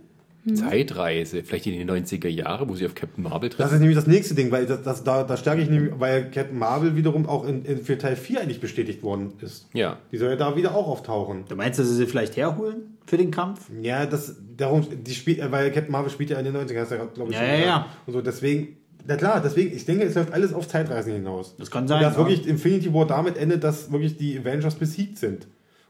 Zeitreise, 0.55 1.43
vielleicht 1.43 1.67
in 1.67 1.73
die 1.73 1.85
90er 1.85 2.27
Jahre, 2.27 2.67
wo 2.69 2.75
sie 2.75 2.85
auf 2.85 2.95
Captain 2.95 3.23
Marvel 3.23 3.49
Das 3.49 3.57
treffen? 3.57 3.73
ist 3.75 3.79
nämlich 3.79 3.95
das 3.97 4.07
nächste 4.07 4.35
Ding, 4.35 4.51
weil 4.51 4.65
das, 4.65 4.81
das, 4.83 5.03
da, 5.03 5.23
da 5.23 5.37
stärke 5.37 5.61
ich 5.61 5.69
nämlich, 5.69 5.93
weil 5.97 6.29
Captain 6.31 6.57
Marvel 6.57 6.95
wiederum 6.95 7.27
auch 7.27 7.45
in, 7.45 7.63
in, 7.65 7.83
für 7.83 7.97
Teil 7.97 8.15
4 8.15 8.41
eigentlich 8.41 8.59
bestätigt 8.61 9.03
worden 9.03 9.33
ist. 9.41 9.67
Ja. 9.73 9.97
Die 10.11 10.17
soll 10.17 10.29
ja 10.29 10.35
da 10.35 10.55
wieder 10.55 10.75
auch 10.75 10.87
auftauchen. 10.87 11.45
Du 11.49 11.55
meinst, 11.55 11.79
dass 11.79 11.87
sie 11.87 11.95
sie 11.95 12.05
vielleicht 12.05 12.37
herholen 12.37 12.97
für 13.05 13.17
den 13.17 13.31
Kampf? 13.31 13.69
Ja, 13.81 14.05
das, 14.05 14.35
darum, 14.55 14.85
die 15.03 15.13
spielt, 15.13 15.39
weil 15.51 15.71
Captain 15.71 15.91
Marvel 15.91 16.11
spielt 16.11 16.29
ja 16.29 16.39
in 16.39 16.45
den 16.45 16.55
90ern, 16.55 16.79
hast 16.81 16.91
du 16.91 16.95
ja, 16.95 17.05
glaube 17.05 17.31
ich, 17.31 17.37
Ja, 17.37 17.43
schon 17.45 17.59
ja, 17.59 17.65
ja. 17.65 17.85
Und 18.05 18.13
so, 18.13 18.21
deswegen, 18.21 18.77
na 19.05 19.15
klar, 19.15 19.41
deswegen, 19.41 19.75
ich 19.75 19.85
denke, 19.85 20.03
es 20.03 20.15
läuft 20.15 20.33
alles 20.33 20.53
auf 20.53 20.67
Zeitreisen 20.67 21.13
hinaus. 21.13 21.55
Das 21.57 21.71
kann 21.71 21.87
sein, 21.87 21.97
Und 21.97 22.03
dass 22.03 22.13
ja. 22.13 22.19
wirklich 22.19 22.47
Infinity 22.47 22.93
War 22.93 23.07
damit 23.07 23.37
endet, 23.37 23.63
dass 23.63 23.91
wirklich 23.91 24.17
die 24.17 24.37
Avengers 24.39 24.75
besiegt 24.75 25.17
sind. 25.17 25.47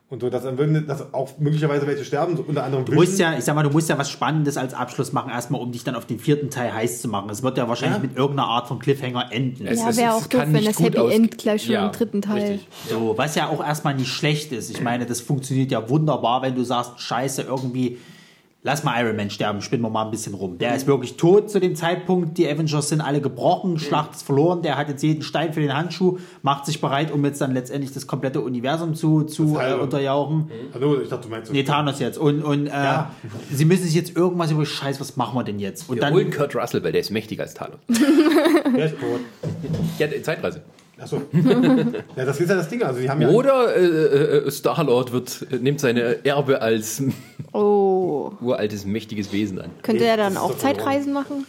Und 0.09 0.21
so, 0.21 0.29
dass 0.29 0.43
dann 0.43 0.57
würden, 0.57 0.87
dass 0.87 1.13
auch 1.13 1.37
möglicherweise 1.37 1.85
welche 1.85 2.05
sterben, 2.05 2.37
so 2.37 2.43
unter 2.47 2.63
anderem 2.63 2.85
Du 2.85 2.93
musst 2.93 3.19
ja, 3.19 3.37
ich 3.37 3.43
sag 3.43 3.55
mal, 3.55 3.63
du 3.63 3.69
musst 3.71 3.89
ja 3.89 3.97
was 3.97 4.09
Spannendes 4.09 4.55
als 4.55 4.73
Abschluss 4.73 5.11
machen, 5.11 5.29
erstmal, 5.29 5.59
um 5.59 5.73
dich 5.73 5.83
dann 5.83 5.95
auf 5.95 6.05
den 6.05 6.17
vierten 6.17 6.49
Teil 6.49 6.73
heiß 6.73 7.01
zu 7.01 7.09
machen. 7.09 7.29
Es 7.29 7.43
wird 7.43 7.57
ja 7.57 7.67
wahrscheinlich 7.67 7.97
Ja. 7.97 8.07
mit 8.07 8.15
irgendeiner 8.15 8.47
Art 8.47 8.69
von 8.69 8.79
Cliffhanger 8.79 9.33
enden. 9.33 9.67
Es 9.67 9.81
Ja, 9.81 9.97
wäre 9.97 10.13
auch 10.13 10.25
doof, 10.27 10.43
wenn 10.47 10.63
das 10.63 10.79
Happy 10.79 11.11
End 11.13 11.37
gleich 11.37 11.63
schon 11.65 11.73
Ja, 11.73 11.87
im 11.87 11.91
dritten 11.91 12.21
Teil. 12.21 12.41
richtig. 12.51 12.67
So, 12.89 13.15
was 13.17 13.35
ja 13.35 13.49
auch 13.49 13.61
erstmal 13.61 13.95
nicht 13.95 14.07
schlecht 14.07 14.53
ist. 14.53 14.69
Ich 14.69 14.79
meine, 14.81 15.05
das 15.05 15.19
funktioniert 15.19 15.71
ja 15.71 15.89
wunderbar, 15.89 16.41
wenn 16.41 16.55
du 16.55 16.63
sagst, 16.63 17.01
scheiße, 17.01 17.41
irgendwie, 17.41 17.97
lass 18.67 18.83
mal 18.83 19.01
Iron 19.01 19.15
Man 19.15 19.29
sterben, 19.29 19.61
spinnen 19.61 19.81
wir 19.81 19.89
mal 19.89 20.03
ein 20.03 20.11
bisschen 20.11 20.33
rum. 20.33 20.57
Der 20.57 20.75
ist 20.75 20.87
wirklich 20.87 21.15
tot 21.15 21.49
zu 21.49 21.61
dem 21.61 21.73
Zeitpunkt, 21.77 22.37
die 22.37 22.45
Avengers 22.49 22.89
sind 22.89 22.99
alle 22.99 23.21
gebrochen, 23.21 23.79
Schlacht 23.79 24.13
ist 24.13 24.23
verloren, 24.23 24.61
der 24.61 24.75
hat 24.75 24.89
jetzt 24.89 25.01
jeden 25.03 25.21
Stein 25.21 25.53
für 25.53 25.61
den 25.61 25.73
Handschuh, 25.73 26.17
macht 26.41 26.65
sich 26.65 26.81
bereit, 26.81 27.09
um 27.11 27.23
jetzt 27.23 27.39
dann 27.39 27.53
letztendlich 27.53 27.93
das 27.93 28.07
komplette 28.07 28.41
Universum 28.41 28.93
zu, 28.93 29.23
zu 29.23 29.57
äh, 29.57 29.73
unterjauchen. 29.73 30.51
Also, 30.73 30.99
ich 31.01 31.07
dachte, 31.07 31.23
du 31.23 31.29
meinst. 31.29 31.51
Nee, 31.53 31.63
Thanos 31.63 31.99
jetzt. 31.99 32.17
Und, 32.17 32.43
und 32.43 32.67
äh, 32.67 32.71
Ja. 32.71 33.11
sie 33.49 33.63
müssen 33.63 33.83
sich 33.85 33.95
jetzt 33.95 34.17
irgendwas 34.17 34.51
über 34.51 34.65
Scheiß, 34.65 34.99
was 34.99 35.15
machen 35.15 35.35
wir 35.37 35.45
denn 35.45 35.59
jetzt? 35.59 35.89
Und 35.89 35.95
Wir 35.95 36.01
dann, 36.01 36.13
holen 36.13 36.29
Kurt 36.29 36.53
Russell, 36.53 36.83
weil 36.83 36.91
der 36.91 36.99
ist 37.01 37.09
mächtiger 37.09 37.43
als 37.43 37.53
Thanos. 37.53 37.79
Der 37.87 38.85
ist 38.87 38.95
tot. 38.99 39.21
Ja, 39.97 40.07
Zeitreise. 40.21 40.61
Achso. 40.99 41.21
ja, 42.15 42.25
das 42.25 42.39
ist 42.39 42.49
ja 42.49 42.55
das 42.55 42.69
Ding. 42.69 42.81
Also, 42.83 42.99
die 42.99 43.09
haben 43.09 43.21
ja. 43.21 43.29
Oder 43.29 43.75
äh, 43.75 43.85
äh, 44.47 44.51
Star-Lord 44.51 45.11
wird, 45.11 45.45
äh, 45.51 45.57
nimmt 45.57 45.79
seine 45.79 46.25
Erbe 46.25 46.61
als 46.61 47.03
Oh. 47.53 48.31
uraltes, 48.41 48.85
mächtiges 48.85 49.31
Wesen 49.31 49.59
an. 49.59 49.71
Könnte 49.83 50.05
er 50.05 50.17
dann 50.17 50.37
auch. 50.37 50.57
Zeitreisen 50.57 51.13
machen? 51.13 51.45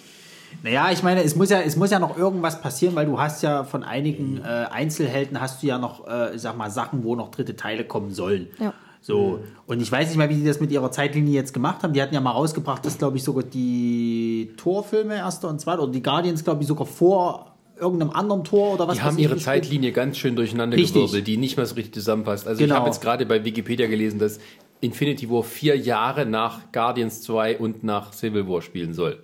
Naja, 0.63 0.91
ich 0.91 1.03
meine, 1.03 1.23
es 1.23 1.37
muss 1.37 1.51
ja, 1.51 1.61
es 1.61 1.77
muss 1.77 1.91
ja 1.91 1.99
noch 1.99 2.17
irgendwas 2.19 2.61
passieren, 2.61 2.95
weil 2.97 3.07
du 3.07 3.21
hast 3.21 3.43
ja 3.43 3.65
von 3.65 3.85
einigen 3.85 4.39
äh, 4.39 4.67
Einzelhelden 4.71 5.41
hast 5.41 5.63
du 5.63 5.67
ja 5.67 5.79
noch, 5.79 6.07
äh, 6.09 6.37
sag 6.37 6.57
mal, 6.57 6.71
Sachen, 6.71 7.05
wo 7.05 7.15
noch 7.15 7.31
dritte 7.31 7.55
Teile 7.55 7.85
kommen 7.85 8.13
sollen. 8.13 8.49
Ja. 8.59 8.73
So, 9.01 9.41
und 9.67 9.81
ich 9.81 9.91
weiß 9.91 10.09
nicht 10.09 10.17
mal, 10.17 10.29
wie 10.29 10.35
die 10.35 10.45
das 10.45 10.59
mit 10.61 10.73
ihrer 10.73 10.91
Zeitlinie 10.91 11.33
jetzt 11.33 11.55
gemacht 11.55 11.83
haben. 11.83 11.93
Die 11.93 12.03
hatten 12.03 12.15
ja 12.15 12.21
mal 12.21 12.33
rausgebracht, 12.33 12.85
dass, 12.85 12.99
glaube 12.99 13.17
ich, 13.17 13.23
sogar 13.23 13.45
die 13.45 14.53
Torfilme, 14.57 15.15
erster 15.15 15.49
und 15.49 15.61
zweiter, 15.61 15.85
oder 15.85 15.93
die 15.93 16.03
Guardians, 16.03 16.43
glaube 16.43 16.63
ich, 16.63 16.69
sogar 16.69 16.87
vor 16.87 17.55
irgendeinem 17.81 18.11
anderen 18.11 18.45
Tor 18.45 18.75
oder 18.75 18.89
was 18.89 18.97
Die 18.97 19.03
haben 19.03 19.17
ich 19.19 19.25
ihre. 19.25 19.37
Zeitlinie 19.37 19.93
ganz 19.93 20.19
schön 20.19 20.37
durcheinander 20.37 20.77
Richtig. 20.77 20.95
gewirbelt, 20.95 21.27
die 21.27 21.37
nicht 21.37 21.57
mehr 21.57 21.67
so 21.67 21.75
richtig 21.75 21.95
zusammenpasst. 21.95 22.47
Also 22.47 22.61
ich 22.61 22.67
Genau. 22.67 22.81
habe 22.81 22.87
jetzt 22.89 23.01
gerade 23.01 23.25
bei 23.27 23.45
Wikipedia 23.45 23.87
gelesen, 23.87 24.19
dass 24.19 24.39
Infinity 24.81 25.29
War 25.31 25.43
vier 25.43 25.77
Jahre 25.77 26.27
nach 26.27 26.71
Guardians 26.73 27.23
2 27.23 27.59
und 27.59 27.83
nach 27.85 28.13
Civil 28.13 28.47
War 28.49 28.63
spielen 28.63 28.95
soll. 28.95 29.23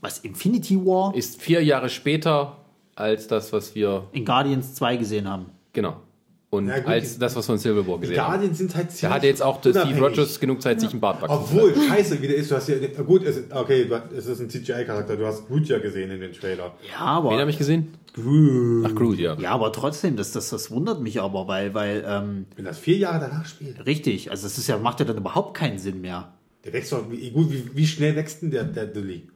Was 0.00 0.18
Infinity 0.18 0.76
War 0.76 1.14
Ist 1.14 1.40
vier 1.40 1.62
Jahre 1.64 1.88
später 1.88 2.56
als 2.94 3.26
das, 3.28 3.52
was 3.52 3.74
wir. 3.74 4.04
in 4.12 4.24
Guardians 4.24 4.74
2 4.74 4.96
gesehen 4.96 5.28
haben. 5.28 5.46
Genau. 5.72 5.96
Und 6.48 6.68
Ja, 6.68 6.78
gut, 6.78 6.86
als 6.88 7.18
das, 7.18 7.34
was 7.34 7.48
wir 7.48 7.76
War 7.86 7.94
Die 7.96 8.00
gesehen 8.02 8.20
haben. 8.20 8.30
Guardians 8.32 8.58
sind 8.58 8.74
halt 8.76 8.90
ziemlich 8.92 9.00
Da 9.00 9.14
hatte 9.14 9.26
jetzt 9.26 9.42
auch 9.42 9.58
Steve. 9.58 9.98
Rogers 10.00 10.38
genug 10.38 10.62
Zeit, 10.62 10.80
sich 10.80 10.90
einen 10.92 11.00
Bart 11.00 11.20
wachsen 11.20 11.34
zu 11.46 11.54
Obwohl, 11.56 11.74
scheiße, 11.88 12.22
wie 12.22 12.28
der 12.28 12.36
ist, 12.36 12.50
du 12.50 12.54
hast 12.54 12.68
ja, 12.68 12.76
gut, 13.02 13.24
es, 13.24 13.42
okay, 13.50 13.84
du 13.86 13.94
hast- 13.96 14.12
es 14.12 14.26
ist 14.26 14.40
ein 14.40 14.48
CGI-Charakter, 14.48 15.16
du 15.16 15.26
hast 15.26 15.46
Groot 15.48 15.66
ja 15.66 15.78
gesehen 15.80 16.10
in 16.12 16.20
den 16.20 16.32
Trailer. 16.32 16.74
Ja, 16.88 17.00
aber. 17.04 17.30
Wen 17.32 17.40
habe 17.40 17.50
ich 17.50 17.58
gesehen? 17.58 17.88
Ach, 18.16 18.94
Groot, 18.94 19.18
ja. 19.18 19.36
Ja, 19.38 19.50
aber 19.50 19.72
trotzdem, 19.72 20.16
das, 20.16 20.32
das, 20.32 20.48
das 20.50 20.70
wundert 20.70 21.00
mich 21.02 21.20
aber, 21.20 21.48
weil, 21.48 21.74
weil, 21.74 22.04
ähm, 22.06 22.46
Wenn 22.54 22.64
das 22.64 22.78
vier 22.78 22.96
Jahre 22.96 23.20
danach 23.20 23.44
spielt, 23.46 23.84
richtig, 23.84 24.30
also 24.30 24.44
das 24.44 24.56
ist 24.56 24.68
ja, 24.68 24.78
macht 24.78 25.00
ja 25.00 25.04
dann 25.06 25.16
überhaupt 25.18 25.54
keinen 25.56 25.78
Sinn 25.78 26.00
mehr. 26.00 26.32
der 26.64 26.72
wächst 26.72 26.92
doch, 26.92 27.10
wie, 27.10 27.30
gut, 27.30 27.50
wie, 27.52 27.70
wie 27.74 27.86
schnell 27.86 28.14
wächst 28.16 28.40
denn 28.42 28.50
der, 28.52 28.64
der 28.64 28.86
Dilly? 28.86 29.28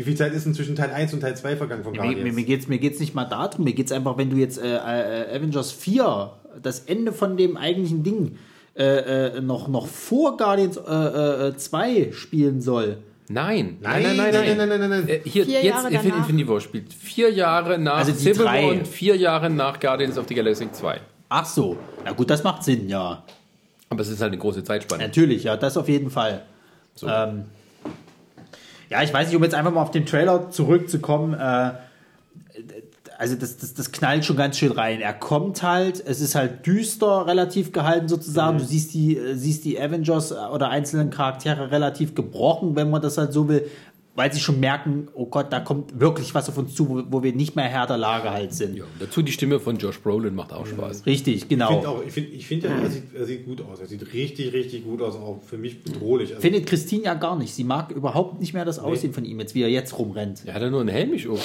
Wie 0.00 0.04
viel 0.04 0.16
Zeit 0.16 0.32
ist 0.32 0.46
denn 0.46 0.54
zwischen 0.54 0.76
Teil 0.76 0.92
1 0.92 1.12
und 1.12 1.20
Teil 1.20 1.36
2 1.36 1.56
vergangen 1.56 1.84
von 1.84 1.92
Mir, 1.92 1.98
Guardians? 1.98 2.24
mir, 2.24 2.32
mir 2.32 2.44
geht's 2.44 2.68
mir 2.68 2.78
geht's 2.78 2.98
nicht 3.00 3.14
mal 3.14 3.26
darum, 3.26 3.64
mir 3.64 3.74
geht's 3.74 3.92
einfach, 3.92 4.16
wenn 4.16 4.30
du 4.30 4.36
jetzt 4.38 4.56
äh, 4.56 4.76
äh, 4.76 5.36
Avengers 5.36 5.72
4, 5.72 6.32
das 6.62 6.80
Ende 6.80 7.12
von 7.12 7.36
dem 7.36 7.58
eigentlichen 7.58 8.02
Ding, 8.02 8.38
äh, 8.78 9.36
äh, 9.36 9.40
noch, 9.42 9.68
noch 9.68 9.86
vor 9.86 10.38
Guardians 10.38 10.78
äh, 10.78 11.48
äh, 11.48 11.54
2 11.54 12.12
spielen 12.12 12.62
soll. 12.62 12.96
Nein. 13.28 13.76
Nein, 13.82 14.02
nein, 14.02 14.16
nein, 14.16 14.32
nein, 14.32 14.56
nein, 14.56 14.68
nein, 14.70 14.80
nein, 14.80 14.90
nein. 14.90 15.08
Äh, 15.10 15.20
Hier, 15.22 15.44
Vier 15.44 15.62
jetzt 15.62 15.64
Jahre 15.66 15.88
Infinity. 15.90 16.18
Infinity 16.18 16.48
War 16.48 16.60
spielt 16.62 16.94
vier 16.94 17.30
Jahre 17.30 17.78
nach 17.78 17.98
Also 17.98 18.14
Civil. 18.14 18.46
War 18.46 18.64
und 18.68 18.88
vier 18.88 19.16
Jahre 19.16 19.50
nach 19.50 19.78
Guardians 19.78 20.16
of 20.16 20.24
the 20.28 20.34
Galaxy 20.34 20.72
2. 20.72 20.98
Ach 21.28 21.44
so, 21.44 21.76
na 22.06 22.12
gut, 22.12 22.30
das 22.30 22.42
macht 22.42 22.64
Sinn, 22.64 22.88
ja. 22.88 23.22
Aber 23.90 24.00
es 24.00 24.08
ist 24.08 24.22
halt 24.22 24.32
eine 24.32 24.40
große 24.40 24.64
Zeitspanne. 24.64 25.02
Natürlich, 25.02 25.44
ja, 25.44 25.58
das 25.58 25.76
auf 25.76 25.90
jeden 25.90 26.08
Fall. 26.08 26.46
Ähm, 27.06 27.44
ja, 28.90 29.02
ich 29.02 29.14
weiß 29.14 29.28
nicht, 29.28 29.36
um 29.36 29.42
jetzt 29.42 29.54
einfach 29.54 29.72
mal 29.72 29.82
auf 29.82 29.92
den 29.92 30.04
Trailer 30.04 30.50
zurückzukommen. 30.50 31.34
Äh, 31.34 31.72
also 33.16 33.36
das, 33.36 33.58
das, 33.58 33.74
das 33.74 33.92
knallt 33.92 34.24
schon 34.24 34.36
ganz 34.36 34.58
schön 34.58 34.72
rein. 34.72 35.00
Er 35.00 35.12
kommt 35.12 35.62
halt, 35.62 36.02
es 36.04 36.20
ist 36.20 36.34
halt 36.34 36.66
düster 36.66 37.26
relativ 37.26 37.70
gehalten 37.70 38.08
sozusagen. 38.08 38.58
Du 38.58 38.64
siehst 38.64 38.92
die, 38.92 39.16
äh, 39.16 39.34
siehst 39.34 39.64
die 39.64 39.80
Avengers 39.80 40.32
äh, 40.32 40.34
oder 40.34 40.70
einzelnen 40.70 41.10
Charaktere 41.10 41.70
relativ 41.70 42.14
gebrochen, 42.14 42.74
wenn 42.74 42.90
man 42.90 43.00
das 43.00 43.16
halt 43.16 43.32
so 43.32 43.48
will, 43.48 43.70
weil 44.14 44.32
sie 44.32 44.40
schon 44.40 44.60
merken, 44.60 45.08
oh 45.14 45.26
Gott, 45.26 45.52
da 45.52 45.60
kommt 45.60 45.98
wirklich 46.00 46.34
was 46.34 46.48
auf 46.48 46.58
uns 46.58 46.74
zu, 46.74 46.88
wo, 46.88 47.02
wo 47.08 47.22
wir 47.22 47.32
nicht 47.32 47.56
mehr 47.56 47.66
Herr 47.66 47.86
der 47.86 47.96
Lage 47.96 48.30
halt 48.30 48.52
sind. 48.52 48.76
Ja, 48.76 48.84
dazu 48.98 49.22
die 49.22 49.32
Stimme 49.32 49.60
von 49.60 49.78
Josh 49.78 50.00
Brolin 50.00 50.34
macht 50.34 50.52
auch 50.52 50.66
Spaß. 50.66 51.06
Richtig, 51.06 51.36
Ich 51.36 51.40
finde 51.46 51.66
genau. 51.66 51.86
auch, 51.86 52.04
ich 52.04 52.12
finde, 52.12 52.30
ich 52.30 52.46
finde 52.46 52.68
ja, 52.68 52.74
er 52.76 52.90
sieht, 52.90 53.14
er 53.14 53.24
sieht 53.24 53.44
gut 53.44 53.60
aus. 53.62 53.80
Er 53.80 53.86
sieht 53.86 54.12
richtig, 54.12 54.52
richtig 54.52 54.84
gut 54.84 55.00
aus, 55.00 55.14
auch 55.14 55.40
für 55.42 55.58
mich 55.58 55.82
bedrohlich. 55.82 56.30
Also, 56.30 56.40
Findet 56.42 56.66
Christine 56.66 57.04
ja 57.04 57.14
gar 57.14 57.36
nicht. 57.36 57.54
Sie 57.54 57.64
mag 57.64 57.92
überhaupt 57.92 58.40
nicht 58.40 58.52
mehr 58.52 58.64
das 58.64 58.78
Aussehen 58.78 59.12
von 59.12 59.24
ihm, 59.24 59.38
jetzt 59.40 59.54
wie 59.54 59.62
er 59.62 59.70
jetzt 59.70 59.96
rumrennt. 59.98 60.42
Er 60.44 60.54
hat 60.54 60.62
ja 60.62 60.70
nur 60.70 60.80
einen 60.80 60.88
Helm 60.88 61.10
nicht 61.10 61.28
um. 61.28 61.38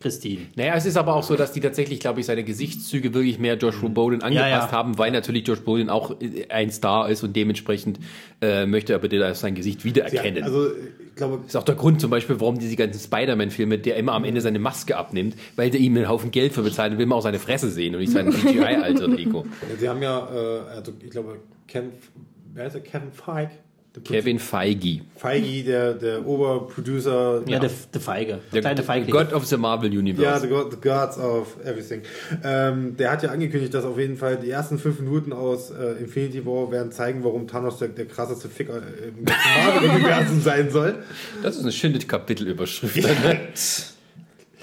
Christine. 0.00 0.42
Naja, 0.54 0.74
es 0.76 0.86
ist 0.86 0.96
aber 0.96 1.14
auch 1.16 1.24
so, 1.24 1.34
dass 1.34 1.50
die 1.52 1.60
tatsächlich, 1.60 1.98
glaube 1.98 2.20
ich, 2.20 2.26
seine 2.26 2.44
Gesichtszüge 2.44 3.14
wirklich 3.14 3.40
mehr 3.40 3.56
Josh 3.56 3.76
Brolin 3.80 4.22
angepasst 4.22 4.50
Ja, 4.50 4.66
ja. 4.66 4.70
haben, 4.70 4.96
weil 4.96 5.10
natürlich 5.10 5.46
Josh 5.46 5.60
Brolin 5.62 5.90
auch 5.90 6.20
äh, 6.20 6.46
ein 6.50 6.70
Star 6.70 7.08
ist 7.08 7.24
und 7.24 7.34
dementsprechend 7.34 7.98
äh, 8.40 8.64
möchte 8.66 8.92
er 8.92 9.00
bitte 9.00 9.34
sein 9.34 9.56
Gesicht 9.56 9.80
ja, 9.80 9.84
wiedererkennen. 9.86 10.44
also 10.44 10.68
ich 10.70 11.14
glaube, 11.16 11.38
Das 11.38 11.48
ist 11.48 11.56
auch 11.56 11.64
der 11.64 11.74
Grund 11.74 12.00
zum 12.00 12.10
Beispiel, 12.10 12.38
warum 12.40 12.60
diese 12.60 12.76
ganzen 12.76 13.00
Spider-Man-Filme, 13.00 13.78
der 13.78 13.96
immer 13.96 14.12
am 14.12 14.22
Ende 14.22 14.40
seine 14.40 14.60
Maske 14.60 14.96
abnimmt, 14.96 15.34
weil 15.56 15.70
der 15.70 15.80
ihm 15.80 15.96
einen 15.96 16.08
Haufen 16.08 16.30
Geld 16.30 16.52
für 16.52 16.62
bezahlt, 16.62 16.92
dann 16.92 16.98
will 17.00 17.06
man 17.06 17.18
auch 17.18 17.22
seine 17.22 17.40
Fresse 17.40 17.68
sehen 17.68 17.94
und 17.96 18.00
nicht 18.00 18.12
sein 18.12 18.30
CGI-Alter-Ego. 18.32 19.46
sie 19.80 19.88
haben 19.88 20.00
ja, 20.02 20.28
äh, 20.32 20.60
also 20.76 20.92
ich 21.02 21.10
glaube, 21.10 21.40
Ken, 21.66 21.90
wer 22.54 22.66
ist 22.66 22.74
der? 22.74 22.82
Kevin 22.82 23.10
Feige? 23.10 23.50
Der 24.04 24.20
Kevin 24.20 24.38
Feige, 24.38 25.00
Feige, 25.16 25.64
der, 25.64 25.94
der 25.94 26.26
Oberproducer. 26.26 27.42
Ja, 27.46 27.58
der, 27.58 27.70
der 27.92 28.00
Feige. 28.00 28.38
Der 28.52 28.60
kleine 28.60 28.76
der 28.76 28.84
Feigling. 28.84 29.10
God 29.10 29.32
of 29.32 29.46
the 29.46 29.56
Marvel 29.56 29.90
Universe. 29.90 30.22
Ja, 30.22 30.38
the, 30.38 30.48
God, 30.48 30.70
the 30.72 30.76
Gods 30.80 31.18
of 31.18 31.56
Everything. 31.64 32.02
Ähm, 32.44 32.96
der 32.96 33.12
hat 33.12 33.22
ja 33.22 33.30
angekündigt, 33.30 33.74
dass 33.74 33.84
auf 33.84 33.98
jeden 33.98 34.16
Fall 34.16 34.36
die 34.36 34.50
ersten 34.50 34.78
fünf 34.78 35.00
Minuten 35.00 35.32
aus 35.32 35.70
äh, 35.70 36.00
Infinity 36.00 36.44
War 36.46 36.70
werden 36.70 36.92
zeigen, 36.92 37.24
warum 37.24 37.46
Thanos 37.46 37.78
der, 37.78 37.88
der 37.88 38.06
krasseste 38.06 38.48
Ficker 38.48 38.76
äh, 38.76 39.08
im 39.08 39.24
ganzen 39.24 39.48
Marvel-Universum 39.66 40.40
sein 40.40 40.70
soll. 40.70 40.96
Das 41.42 41.56
ist 41.56 41.62
eine 41.62 41.72
schöne 41.72 41.98
Kapitelüberschrift. 41.98 42.96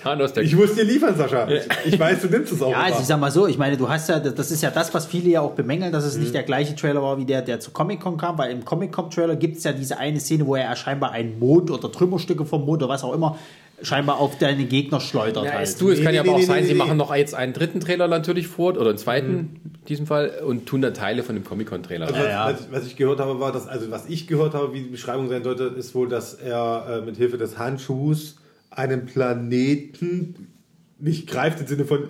Ne? 0.05 0.11
Thanos, 0.11 0.33
der 0.33 0.43
Ich 0.43 0.55
muss 0.55 0.75
dir 0.75 0.83
liefern, 0.83 1.15
Sascha. 1.15 1.47
Ich, 1.47 1.93
ich 1.93 1.99
weiß, 1.99 2.21
du 2.21 2.27
nimmst 2.27 2.53
es 2.53 2.61
auch. 2.61 2.71
Ja, 2.71 2.77
also 2.77 2.89
immer. 2.91 3.01
ich 3.01 3.07
sag 3.07 3.19
mal 3.19 3.31
so, 3.31 3.47
ich 3.47 3.57
meine, 3.57 3.75
du 3.77 3.89
hast 3.89 4.07
ja, 4.09 4.19
das 4.19 4.51
ist 4.51 4.61
ja 4.61 4.71
das, 4.71 4.93
was 4.93 5.05
viele 5.05 5.29
ja 5.29 5.41
auch 5.41 5.51
bemängeln, 5.51 5.91
dass 5.91 6.05
es 6.05 6.17
nicht 6.17 6.33
der 6.33 6.43
gleiche 6.43 6.75
Trailer 6.75 7.01
war, 7.01 7.17
wie 7.17 7.25
der, 7.25 7.41
der 7.41 7.59
zu 7.59 7.71
Comic-Con 7.71 8.17
kam, 8.17 8.37
weil 8.37 8.51
im 8.51 8.63
Comic-Con-Trailer 8.63 9.35
gibt 9.35 9.57
es 9.57 9.63
ja 9.63 9.73
diese 9.73 9.97
eine 9.97 10.19
Szene, 10.19 10.45
wo 10.45 10.55
er 10.55 10.75
scheinbar 10.75 11.11
einen 11.11 11.39
Mond 11.39 11.71
oder 11.71 11.91
Trümmerstücke 11.91 12.45
vom 12.45 12.65
Mond 12.65 12.83
oder 12.83 12.93
was 12.93 13.03
auch 13.03 13.13
immer 13.13 13.37
scheinbar 13.81 14.19
auf 14.19 14.37
deine 14.37 14.65
Gegner 14.65 15.01
schleudert. 15.01 15.45
Ja, 15.45 15.53
halt. 15.53 15.63
es, 15.63 15.77
du, 15.77 15.89
es 15.89 15.99
Nee, 15.99 16.05
kann 16.05 16.15
ja 16.15 16.23
nee, 16.23 16.29
aber 16.29 16.35
auch 16.35 16.39
nee, 16.39 16.45
sein, 16.45 16.61
nee, 16.61 16.67
sie 16.67 16.73
nee. 16.73 16.79
machen 16.79 16.97
noch 16.97 17.13
jetzt 17.13 17.35
einen 17.35 17.53
dritten 17.53 17.79
Trailer 17.79 18.07
natürlich 18.07 18.47
vor 18.47 18.77
oder 18.77 18.89
einen 18.89 18.97
zweiten 18.97 19.59
in 19.63 19.85
diesem 19.87 20.07
Fall 20.07 20.41
und 20.45 20.65
tun 20.65 20.81
dann 20.81 20.93
Teile 20.93 21.23
von 21.23 21.35
dem 21.35 21.43
Comic-Con-Trailer. 21.43 22.07
Also, 22.07 22.19
rein. 22.19 22.25
was, 22.25 22.31
ja. 22.31 22.49
was, 22.53 22.71
was 22.71 22.87
ich 22.87 22.95
gehört 22.95 23.19
habe, 23.19 23.39
war, 23.39 23.51
dass, 23.51 23.67
also 23.67 23.91
was 23.91 24.07
ich 24.07 24.27
gehört 24.27 24.53
habe, 24.53 24.73
wie 24.73 24.83
die 24.83 24.89
Beschreibung 24.89 25.29
sein 25.29 25.43
sollte, 25.43 25.65
ist 25.65 25.93
wohl, 25.93 26.07
dass 26.07 26.35
er 26.35 27.01
äh, 27.03 27.05
mit 27.05 27.17
Hilfe 27.17 27.37
des 27.37 27.57
Handschuhs 27.57 28.37
einen 28.75 29.05
Planeten 29.05 30.51
nicht 30.97 31.27
greift 31.27 31.59
im 31.59 31.67
Sinne 31.67 31.85
von 31.85 32.07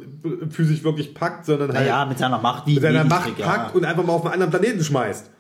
physisch 0.52 0.84
wirklich 0.84 1.14
packt, 1.14 1.46
sondern 1.46 1.70
halt 1.74 1.80
naja, 1.82 2.06
mit 2.06 2.20
seiner 2.20 2.38
Macht, 2.38 2.68
wie 2.68 2.76
mit 2.76 2.84
seiner 2.84 3.04
Macht 3.04 3.28
Dietrich, 3.28 3.46
packt 3.46 3.72
ja. 3.72 3.76
und 3.76 3.86
einfach 3.86 4.04
mal 4.06 4.14
auf 4.14 4.24
einen 4.26 4.34
anderen 4.34 4.52
Planeten 4.52 4.84
schmeißt. 4.84 5.32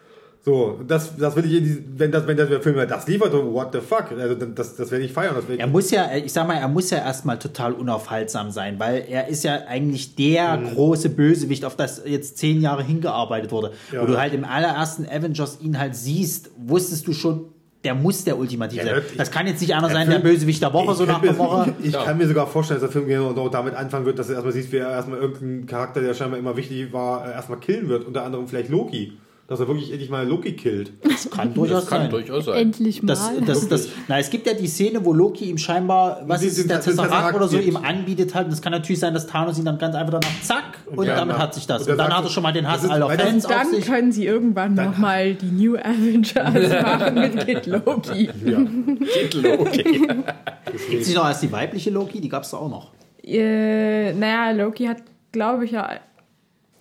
So, 0.43 0.79
das, 0.87 1.17
das 1.17 1.35
will 1.35 1.45
ich, 1.45 1.63
die, 1.63 1.83
wenn 1.97 2.11
das, 2.11 2.27
wenn 2.27 2.37
das 2.37 2.49
der 2.49 2.61
Film 2.61 2.75
das 2.87 3.07
liefert, 3.07 3.33
what 3.33 3.69
the 3.73 3.79
fuck, 3.79 4.11
also 4.11 4.35
das, 4.35 4.75
das 4.75 4.91
werde 4.91 5.03
ich 5.03 5.11
feiern. 5.11 5.33
Das 5.33 5.47
werde 5.47 5.59
Er 5.59 5.65
muss 5.65 5.89
ja, 5.89 6.07
ich 6.15 6.31
sag 6.33 6.47
mal, 6.47 6.57
er 6.57 6.67
muss 6.67 6.91
ja 6.91 6.99
erstmal 6.99 7.39
total 7.39 7.73
unaufhaltsam 7.73 8.51
sein, 8.51 8.77
weil 8.77 9.05
er 9.09 9.27
ist 9.27 9.43
ja 9.43 9.61
eigentlich 9.67 10.15
der 10.15 10.57
Mhm. 10.57 10.73
große 10.75 11.09
Bösewicht, 11.09 11.65
auf 11.65 11.75
das 11.75 12.03
jetzt 12.05 12.37
zehn 12.37 12.61
Jahre 12.61 12.83
hingearbeitet 12.83 13.51
wurde. 13.51 13.71
Ja. 13.91 14.03
Wo 14.03 14.05
du 14.05 14.19
halt 14.19 14.35
im 14.35 14.43
allerersten 14.45 15.07
Avengers 15.07 15.59
ihn 15.61 15.79
halt 15.79 15.95
siehst, 15.95 16.51
wusstest 16.57 17.07
du 17.07 17.13
schon, 17.13 17.45
der 17.85 17.95
muss 17.95 18.23
der 18.23 18.37
Ultimativ 18.37 18.79
Ja, 18.79 18.85
sein. 18.95 19.03
Das 19.17 19.31
kann 19.31 19.47
jetzt 19.47 19.61
nicht 19.61 19.73
einer 19.73 19.89
sein, 19.89 20.09
der 20.09 20.19
Bösewicht 20.19 20.61
der 20.61 20.73
Woche, 20.73 20.95
so 20.95 21.05
nach 21.05 21.21
der 21.21 21.37
Woche. 21.37 21.73
Ich, 21.79 21.87
ich 21.87 21.93
kann 21.93 22.17
mir 22.17 22.27
sogar 22.27 22.47
vorstellen, 22.47 22.81
dass 22.81 22.91
der 22.91 23.01
Film 23.01 23.07
genau 23.07 23.47
damit 23.49 23.75
anfangen 23.75 24.05
wird, 24.05 24.17
dass 24.19 24.27
du 24.27 24.33
erstmal 24.33 24.53
siehst, 24.53 24.71
wie 24.71 24.77
er 24.77 24.89
erstmal 24.89 25.19
irgendeinen 25.19 25.65
Charakter, 25.67 26.01
der 26.01 26.13
scheinbar 26.13 26.39
immer 26.39 26.57
wichtig 26.57 26.91
war, 26.91 27.27
äh, 27.27 27.31
erstmal 27.31 27.59
killen 27.59 27.87
wird. 27.87 28.05
Unter 28.05 28.23
anderem 28.23 28.47
vielleicht 28.47 28.69
Loki. 28.69 29.13
Dass 29.47 29.59
er 29.59 29.67
wirklich 29.67 29.91
endlich 29.91 30.09
mal 30.09 30.27
Loki 30.27 30.53
killt. 30.55 30.93
Das 31.03 31.29
kann 31.29 31.53
durchaus 31.53 31.81
das 31.81 31.89
kann 31.89 32.01
sein. 32.01 32.09
durchaus 32.09 32.45
sein. 32.45 32.55
Endlich 32.55 33.03
mal. 33.03 33.07
Das, 33.13 33.29
das, 33.45 33.67
das, 33.67 33.89
na, 34.07 34.17
es 34.17 34.31
gibt 34.31 34.47
ja 34.47 34.55
die 34.55 34.65
Szene, 34.65 35.05
wo 35.05 35.13
Loki 35.13 35.45
ihm 35.45 35.59
scheinbar, 35.59 36.23
was 36.25 36.41
ist 36.41 36.67
der 36.67 36.81
Tesseract 36.81 37.11
Tesseract 37.11 37.35
oder 37.35 37.47
so, 37.47 37.57
gibt. 37.57 37.67
ihm 37.69 37.77
anbietet 37.77 38.33
halt. 38.33 38.47
Und 38.47 38.53
es 38.53 38.61
kann 38.63 38.71
natürlich 38.71 38.99
sein, 38.99 39.13
dass 39.13 39.27
Thanos 39.27 39.59
ihn 39.59 39.65
dann 39.65 39.77
ganz 39.77 39.93
einfach 39.93 40.19
danach 40.19 40.41
zack 40.41 40.79
und 40.95 41.05
Ja, 41.05 41.15
damit 41.17 41.35
na. 41.37 41.43
hat 41.43 41.53
sich 41.53 41.67
das. 41.67 41.83
Und 41.83 41.91
Und, 41.91 41.97
dann 41.99 42.17
hat 42.17 42.23
er 42.23 42.29
schon 42.31 42.41
mal 42.41 42.53
den 42.53 42.67
Hass 42.67 42.89
aller 42.89 43.07
Fans 43.11 43.45
auf 43.45 43.51
Dann 43.51 43.69
sich. 43.69 43.85
können 43.85 44.11
sie 44.11 44.25
irgendwann 44.25 44.73
nochmal 44.73 45.35
die 45.35 45.51
New 45.51 45.75
Avengers 45.77 46.81
machen 46.81 47.13
mit 47.13 47.45
Kid 47.45 47.65
Loki. 47.67 48.29
Okay. 49.59 50.07
Gibt 50.89 51.01
es 51.03 51.07
nicht 51.07 51.15
noch 51.15 51.25
als 51.25 51.41
die 51.41 51.51
weibliche 51.51 51.91
Loki? 51.91 52.19
Die 52.19 52.29
gab 52.29 52.41
es 52.43 52.53
auch 52.55 52.67
noch. 52.69 52.91
Äh, 53.23 54.11
naja, 54.13 54.51
Loki 54.51 54.85
hat, 54.85 55.03
glaube 55.31 55.65
ich, 55.65 55.71
ja 55.71 55.87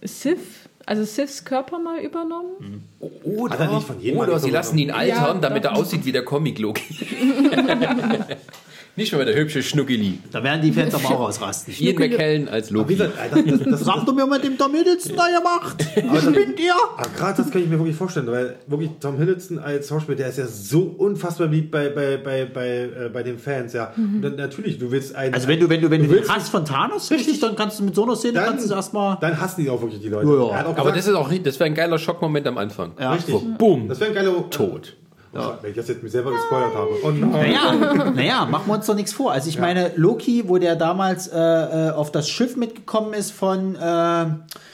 Sif, 0.02 0.64
also 0.86 1.04
Sifs 1.04 1.44
Körper 1.44 1.78
mal 1.78 2.00
übernommen. 2.00 2.88
Oder, 3.22 3.54
Hat 3.54 3.60
er 3.60 3.74
nicht 3.74 3.86
von 3.86 4.00
jedem 4.00 4.18
oder 4.18 4.32
alles 4.32 4.42
sie 4.42 4.50
lassen 4.50 4.78
ihn 4.78 4.90
altern, 4.90 5.36
Ja, 5.36 5.40
damit 5.40 5.64
er 5.64 5.76
aussieht 5.76 6.04
wie 6.04 6.12
der 6.12 6.24
Comic-Loki. 6.24 6.82
Nicht 8.97 9.12
mehr 9.12 9.24
der 9.24 9.34
hübsche 9.34 9.60
Schnuckeli. 9.62 10.20
Da 10.31 10.44
werden 10.44 10.62
die 10.62 10.70
Fans 10.70 10.94
aber 10.94 11.08
auch 11.16 11.28
ausrasten. 11.28 11.74
Ian 11.76 11.97
McKellen 11.97 12.48
als 12.48 12.70
Wie 12.70 12.74
Loki. 12.74 12.94
gesagt, 12.94 13.18
Alter, 13.18 13.42
das, 13.42 13.60
das, 13.64 13.81
Sagt 13.81 14.06
er 14.06 14.14
mir 14.14 14.26
mit 14.26 14.44
dem 14.44 14.56
Tom 14.56 14.73
Hiddleston 14.73 15.16
da 15.16 15.26
gemacht? 15.36 15.84
Was 16.12 16.26
bin 16.26 16.55
ihr? 16.56 16.74
Gerade 17.16 17.36
das 17.42 17.50
kann 17.50 17.62
ich 17.62 17.68
mir 17.68 17.78
wirklich 17.78 17.97
vorstellen, 17.97 18.28
weil 18.28 18.56
wirklich 18.68 18.90
Tom 19.00 19.16
Hiddleston 19.18 19.58
als 19.58 19.89
Schauspieler, 19.89 20.16
der 20.18 20.28
ist 20.28 20.39
ja 20.39 20.47
so 20.47 20.82
unfassbar 20.82 21.48
beliebt 21.48 21.73
bei, 21.73 21.89
bei, 21.89 22.16
bei, 22.18 22.44
bei, 22.44 22.68
äh, 22.68 23.10
bei 23.12 23.24
den 23.24 23.39
Fans, 23.39 23.73
ja. 23.73 23.92
Und 23.97 24.23
dann, 24.23 24.36
natürlich, 24.36 24.78
du 24.78 24.92
willst 24.92 25.16
einen. 25.16 25.34
Also 25.34 25.48
wenn 25.48 25.58
du, 25.58 25.68
wenn 25.68 25.81
du, 25.81 25.90
wenn 25.90 26.02
du, 26.02 26.06
den 26.08 26.16
willst- 26.18 26.32
Hass 26.32 26.48
von 26.48 26.64
Thanos 26.64 27.10
richtig, 27.10 27.40
dann 27.40 27.56
kannst 27.56 27.81
du 27.81 27.84
mit 27.84 27.97
so 27.97 28.05
einer 28.05 28.14
Szene 28.14 28.34
dann, 28.34 28.44
kannst 28.50 28.70
du 28.70 28.74
erstmal. 28.74 29.18
dann 29.20 29.40
hassen 29.40 29.62
die 29.64 29.70
auch 29.70 29.81
wirklich 29.81 30.00
die 30.02 30.08
Leute. 30.08 30.28
Ja, 30.28 30.34
ja. 30.34 30.48
Er 30.50 30.60
Aber 30.66 30.74
gesagt, 30.74 30.97
das 30.98 31.06
ist 31.08 31.14
auch, 31.14 31.32
das 31.42 31.58
wäre 31.58 31.66
ein 31.68 31.74
geiler 31.74 31.98
Schockmoment 31.98 32.47
am 32.47 32.58
Anfang. 32.58 32.92
Ja. 33.00 33.12
richtig. 33.14 33.34
So, 33.34 33.42
boom. 33.58 33.89
Das 33.89 33.98
wäre 33.98 34.10
ein 34.10 34.14
geiler 34.14 34.50
Tot. 34.50 34.94
Ja. 35.34 35.58
Wenn 35.60 35.70
ich 35.70 35.76
das 35.76 35.88
jetzt 35.88 36.02
mir 36.02 36.08
selber 36.08 36.32
gespoilert 36.32 36.74
habe. 36.74 36.90
Oh 37.02 37.10
nein. 37.10 37.30
Naja, 37.30 38.10
naja, 38.14 38.44
machen 38.46 38.68
wir 38.68 38.74
uns 38.74 38.86
doch 38.86 38.94
nichts 38.94 39.12
vor. 39.12 39.32
Also 39.32 39.48
ich 39.48 39.58
meine, 39.58 39.92
Loki, 39.96 40.48
wo 40.48 40.58
der 40.58 40.76
damals 40.76 41.28
äh, 41.28 41.38
äh, 41.38 41.90
auf 41.90 42.12
das 42.12 42.28
Schiff 42.28 42.56
mitgekommen 42.56 43.14
ist 43.14 43.32
von 43.32 43.74
äh, 43.74 44.26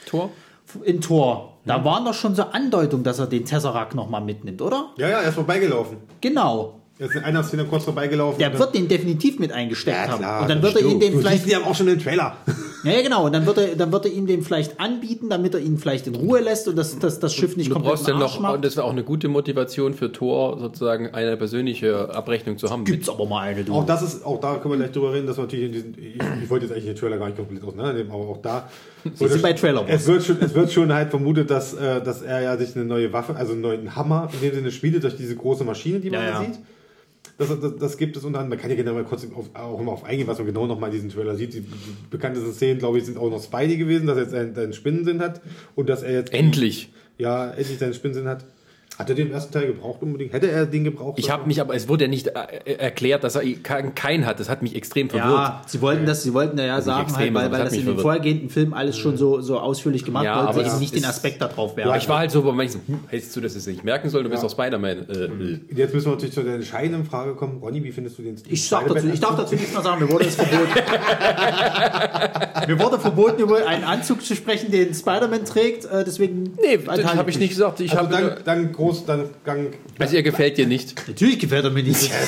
Tor? 0.07 0.31
in 0.85 1.01
Tor, 1.01 1.59
da 1.65 1.85
waren 1.85 2.05
doch 2.05 2.15
schon 2.15 2.35
so 2.35 2.43
Andeutungen, 2.45 3.05
dass 3.05 3.19
er 3.19 3.27
den 3.27 3.45
Tesseract 3.45 3.95
nochmal 3.95 4.21
mitnimmt, 4.21 4.63
oder? 4.63 4.91
Ja, 4.97 5.09
ja, 5.09 5.19
er 5.21 5.29
ist 5.29 5.35
vorbeigelaufen. 5.35 5.99
Genau. 6.21 6.80
Jetzt 7.01 7.15
ist 7.17 7.25
einer 7.25 7.43
Szene 7.43 7.65
kurz 7.65 7.85
vorbeigelaufen. 7.85 8.39
Der 8.39 8.57
wird 8.59 8.75
den 8.75 8.87
definitiv 8.87 9.39
mit 9.39 9.53
eingesteckt 9.53 9.97
Ja, 9.97 10.09
haben. 10.09 10.19
klar, 10.19 10.43
Und 10.43 10.49
dann 10.51 10.63
wird 10.63 10.77
er 10.77 10.83
ihn 10.87 11.01
den 11.01 11.19
vielleicht. 11.19 11.47
ihn 11.47 11.55
aber 11.57 11.67
auch 11.69 11.75
schon 11.75 11.89
im 11.89 11.99
Trailer. 11.99 12.37
Ja, 12.83 12.93
ja, 12.93 13.03
genau. 13.03 13.27
Und 13.27 13.35
dann 13.35 13.45
wird 13.45 13.59
er, 13.59 13.77
dann 13.77 13.93
wird 13.93 14.07
er 14.07 14.11
ihm 14.11 14.27
den 14.27 14.41
vielleicht 14.41 14.81
anbieten, 14.81 15.29
damit 15.29 15.53
er 15.53 15.61
ihn 15.61 15.77
vielleicht 15.77 16.07
in 16.07 16.15
Ruhe 16.15 16.41
lässt 16.41 16.67
und 16.67 16.77
das, 16.79 16.99
das, 16.99 17.21
das 17.21 17.35
Schiff 17.35 17.55
nicht 17.59 17.69
Du 17.69 17.75
komplett 17.75 17.97
brauchst 17.97 18.09
Arsch 18.11 18.19
noch, 18.19 18.41
macht. 18.41 18.55
und 18.55 18.65
das 18.65 18.75
wäre 18.75 18.87
auch 18.87 18.93
eine 18.93 19.05
gute 19.05 19.29
Motivation 19.29 19.93
für 19.93 20.11
Thor, 20.13 20.59
sozusagen 20.59 21.13
eine 21.13 21.37
persönliche 21.37 22.09
Abrechnung 22.15 22.57
zu 22.57 22.71
haben. 22.71 22.87
Gibt's 22.87 23.11
aber 23.11 23.27
mal 23.27 23.41
eine, 23.41 23.65
du. 23.65 23.75
Auch 23.75 23.85
das 23.85 24.01
ist, 24.01 24.25
auch 24.25 24.41
da 24.41 24.55
können 24.57 24.73
wir 24.73 24.79
gleich 24.79 24.93
drüber 24.93 25.13
reden, 25.13 25.27
dass 25.27 25.37
wir 25.37 25.43
natürlich 25.45 25.67
in 25.67 25.73
diesen, 25.73 25.95
ich, 25.99 26.43
ich 26.45 26.49
wollte 26.49 26.65
jetzt 26.65 26.73
eigentlich 26.73 26.87
den 26.87 26.97
Trailer 26.97 27.19
gar 27.19 27.27
nicht 27.27 27.37
komplett 27.37 27.63
auseinandernehmen, 27.63 28.11
aber 28.13 28.23
auch 28.31 28.41
da. 28.41 28.71
Sie 29.13 29.29
sind 29.29 29.43
bei 29.43 29.53
Trailer 29.53 29.85
Es 29.87 30.07
wird 30.07 30.25
schon, 30.25 30.39
es 30.41 30.55
wird 30.55 30.73
schon 30.73 30.91
halt 30.91 31.11
vermutet, 31.11 31.51
dass, 31.51 31.75
äh, 31.75 32.03
dass 32.03 32.23
er 32.23 32.41
ja 32.41 32.57
sich 32.57 32.75
eine 32.77 32.87
neue 32.87 33.13
Waffe, 33.13 33.37
also 33.37 33.53
einen 33.53 33.61
neuen 33.61 33.95
Hammer 33.95 34.31
in 34.33 34.41
dem 34.41 34.55
Sinne 34.55 34.71
schmiedet 34.73 35.05
durch 35.05 35.19
diese 35.19 35.37
große 35.37 35.65
Maschine, 35.65 36.01
die 36.01 36.09
man 36.09 36.21
Ja, 36.25 36.31
da 36.31 36.43
ja. 36.45 36.47
sieht. 36.51 36.61
Das, 37.41 37.49
das, 37.59 37.77
das 37.79 37.97
gibt 37.97 38.19
es 38.19 38.25
unter 38.25 38.41
anderem, 38.41 38.51
man 38.51 38.59
kann 38.59 38.69
ja 38.69 38.77
genau 38.77 38.93
mal 38.93 39.03
kurz 39.03 39.27
auf, 39.35 39.49
auch 39.55 39.81
immer 39.81 39.93
auf 39.93 40.05
eingehen, 40.05 40.27
was 40.27 40.37
man 40.37 40.47
genau 40.47 40.67
nochmal 40.67 40.91
in 40.91 40.97
diesem 40.97 41.09
Trailer 41.09 41.37
sieht. 41.37 41.55
Die, 41.55 41.63
die 41.63 41.73
bekanntesten 42.11 42.53
Szenen, 42.53 42.79
glaube 42.79 42.99
ich, 42.99 43.07
sind 43.07 43.17
auch 43.17 43.31
noch 43.31 43.43
Spidey 43.43 43.79
gewesen, 43.79 44.07
dass 44.07 44.19
er 44.19 44.25
jetzt 44.25 44.35
einen, 44.35 44.55
einen 44.55 44.73
Spinnensinn 44.75 45.21
hat 45.21 45.41
und 45.75 45.89
dass 45.89 46.03
er 46.03 46.13
jetzt. 46.13 46.35
Endlich. 46.35 46.93
Ja, 47.17 47.51
endlich 47.53 47.79
seinen 47.79 47.95
Spinnensinn 47.95 48.29
hat. 48.29 48.45
Hat 49.01 49.09
er 49.09 49.15
den 49.15 49.33
ersten 49.33 49.51
Teil 49.53 49.67
gebraucht 49.69 50.03
unbedingt? 50.03 50.33
Hätte 50.35 50.51
er 50.51 50.67
den 50.67 50.85
gebraucht? 50.85 51.19
Ich 51.19 51.31
habe 51.31 51.47
mich 51.47 51.59
aber, 51.61 51.75
es 51.75 51.89
wurde 51.89 52.05
ja 52.05 52.11
nicht 52.11 52.27
äh, 52.29 52.73
erklärt, 52.75 53.25
dass 53.25 53.35
er 53.35 53.43
keinen 53.63 54.27
hat. 54.27 54.39
Das 54.41 54.51
hat 54.51 54.61
mich 54.63 54.77
extrem 54.77 55.09
verwirrt. 55.09 55.31
ja, 55.33 55.63
sie 55.67 55.81
wollten 55.81 56.05
das, 56.05 56.23
sie 56.23 56.35
wollten 56.35 56.59
ja, 56.59 56.67
ja 56.67 56.81
sagen, 56.83 57.05
extrem, 57.05 57.35
halt, 57.39 57.47
weil, 57.51 57.53
weil 57.53 57.65
das 57.65 57.71
das 57.71 57.79
hat 57.79 57.87
in 57.89 57.95
den 57.95 57.99
vorhergehenden 57.99 58.51
Filmen 58.51 58.75
alles 58.75 58.99
schon 58.99 59.17
so, 59.17 59.41
so 59.41 59.59
ausführlich 59.59 60.05
gemacht 60.05 60.27
Ja, 60.27 60.37
wollten 60.37 60.49
aber 60.49 60.61
sie 60.61 60.67
es 60.67 60.73
eben 60.75 60.81
nicht 60.81 60.95
ist- 60.95 61.03
den 61.03 61.09
Aspekt 61.09 61.41
darauf 61.41 61.77
werfen. 61.77 61.89
Aber 61.91 61.99
ich 61.99 62.09
war 62.11 62.19
halt 62.19 62.31
so, 62.31 62.45
wo 62.45 62.53
man 62.53 62.69
so, 62.69 62.79
hm, 62.87 63.01
hättest 63.09 63.35
du 63.35 63.41
das 63.41 63.55
jetzt 63.55 63.67
nicht 63.67 63.85
merken 63.85 64.11
sollen, 64.11 64.25
du 64.25 64.31
bist 64.31 64.43
Ja. 64.43 64.49
doch 64.49 64.55
Spider-Man. 64.55 65.09
Äh, 65.09 65.13
äh. 65.13 65.61
Jetzt 65.75 65.95
müssen 65.95 66.07
wir 66.07 66.13
natürlich 66.13 66.35
zu 66.35 66.43
der 66.43 66.57
entscheidenden 66.57 67.05
Frage 67.07 67.35
kommen. 67.35 67.59
Ronny, 67.63 67.83
wie 67.83 67.93
findest 67.93 68.19
du 68.19 68.23
den 68.23 68.37
Ich, 68.51 68.69
sag 68.69 68.87
dazu, 68.87 69.07
ich 69.09 69.19
darf 69.21 69.37
dazu 69.37 69.55
nichts 69.55 69.73
mehr 69.73 69.83
sagen, 69.83 70.05
mir 70.05 70.11
wurde 70.13 70.27
es 70.27 70.35
verboten. 70.37 70.69
mir 72.69 72.79
wurde 72.81 72.99
verboten, 72.99 73.41
über 73.41 73.67
einen 73.67 73.85
Anzug 73.85 74.23
zu 74.23 74.35
sprechen, 74.37 74.71
den 74.71 74.93
Spider-Man 74.95 75.45
trägt, 75.45 75.85
äh, 75.87 76.05
deswegen. 76.05 76.53
Nee, 76.63 76.79
das 76.85 77.05
habe 77.15 77.31
ich 77.31 77.39
nicht 77.39 77.51
gesagt. 77.51 77.81
Ich 77.81 77.97
Also 77.97 78.11
habe 78.17 78.37
dann, 78.45 78.65
dann 78.65 78.73
groß, 78.73 78.90
dann 79.07 79.31
Gang. 79.45 79.75
also 79.99 80.17
ihr 80.17 80.23
gefällt 80.23 80.59
dir 80.59 80.67
nicht. 80.67 80.95
Natürlich 81.09 81.39
gefällt 81.39 81.65
er 81.65 81.71
mir 81.71 81.83
nicht. 81.83 82.11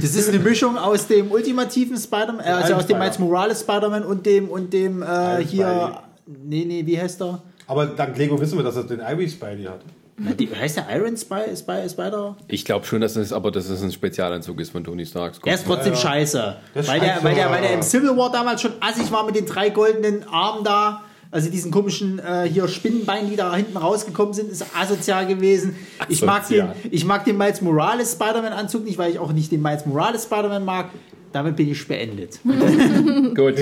Das 0.00 0.14
ist 0.14 0.28
eine 0.28 0.38
Mischung 0.38 0.78
aus 0.78 1.06
dem 1.06 1.30
ultimativen 1.30 1.96
Spider-Man, 1.96 2.40
äh, 2.44 2.50
also 2.50 2.74
aus 2.74 2.86
dem. 2.86 2.98
Miles 2.98 3.18
Morales 3.18 3.60
Spider-Man 3.60 4.04
und 4.04 4.24
dem 4.26 4.48
und 4.48 4.72
dem 4.72 5.02
äh, 5.02 5.44
hier. 5.44 6.02
Nee, 6.26 6.64
nee, 6.64 6.86
wie 6.86 7.00
heißt 7.00 7.20
der? 7.20 7.42
Aber 7.66 7.86
dank 7.86 8.16
Lego 8.16 8.40
wissen 8.40 8.56
wir, 8.58 8.64
dass 8.64 8.76
er 8.76 8.84
den 8.84 9.00
Ivy 9.00 9.28
Spidey 9.28 9.64
hat. 9.64 9.80
Na, 10.18 10.32
die, 10.32 10.48
heißt 10.54 10.76
der 10.76 10.86
Iron 10.94 11.16
Spy, 11.16 11.56
Spy, 11.56 11.88
Spider? 11.88 12.36
Ich 12.46 12.64
glaube 12.64 12.84
schon, 12.84 13.00
dass 13.00 13.16
es 13.16 13.32
aber 13.32 13.50
dass 13.50 13.68
es 13.68 13.82
ein 13.82 13.90
Spezialanzug 13.90 14.60
ist 14.60 14.70
von 14.70 14.84
Tony 14.84 15.06
Starks. 15.06 15.40
Der 15.40 15.54
ist 15.54 15.66
trotzdem 15.66 15.96
scheiße. 15.96 16.56
Der 16.74 16.82
ist 16.82 16.88
weil, 16.88 17.00
der, 17.00 17.08
scheiße. 17.14 17.24
weil, 17.24 17.34
der, 17.34 17.50
weil 17.50 17.62
der 17.62 17.72
im 17.72 17.82
Civil 17.82 18.16
War 18.16 18.30
damals 18.30 18.60
schon 18.60 18.72
assig 18.80 19.10
war 19.10 19.24
mit 19.24 19.36
den 19.36 19.46
drei 19.46 19.70
goldenen 19.70 20.24
Armen 20.28 20.64
da. 20.64 21.02
Also 21.32 21.50
diesen 21.50 21.70
komischen 21.70 22.18
äh, 22.18 22.46
hier 22.46 22.68
Spinnenbeinen, 22.68 23.30
die 23.30 23.36
da 23.36 23.56
hinten 23.56 23.78
rausgekommen 23.78 24.34
sind, 24.34 24.52
ist 24.52 24.66
asozial 24.78 25.26
gewesen. 25.26 25.74
Ich 26.10 26.22
mag, 26.22 26.46
den, 26.46 26.68
ich 26.90 27.06
mag 27.06 27.24
den 27.24 27.38
Miles 27.38 27.62
Morales 27.62 28.12
Spider-Man-Anzug 28.12 28.84
nicht, 28.84 28.98
weil 28.98 29.12
ich 29.12 29.18
auch 29.18 29.32
nicht 29.32 29.50
den 29.50 29.62
Miles 29.62 29.86
Morales 29.86 30.24
Spider-Man 30.24 30.62
mag. 30.62 30.90
Damit 31.32 31.56
bin 31.56 31.70
ich 31.70 31.88
beendet. 31.88 32.40
Gut, 33.34 33.54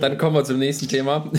dann 0.00 0.16
kommen 0.16 0.36
wir 0.36 0.44
zum 0.44 0.58
nächsten 0.58 0.88
Thema. 0.88 1.30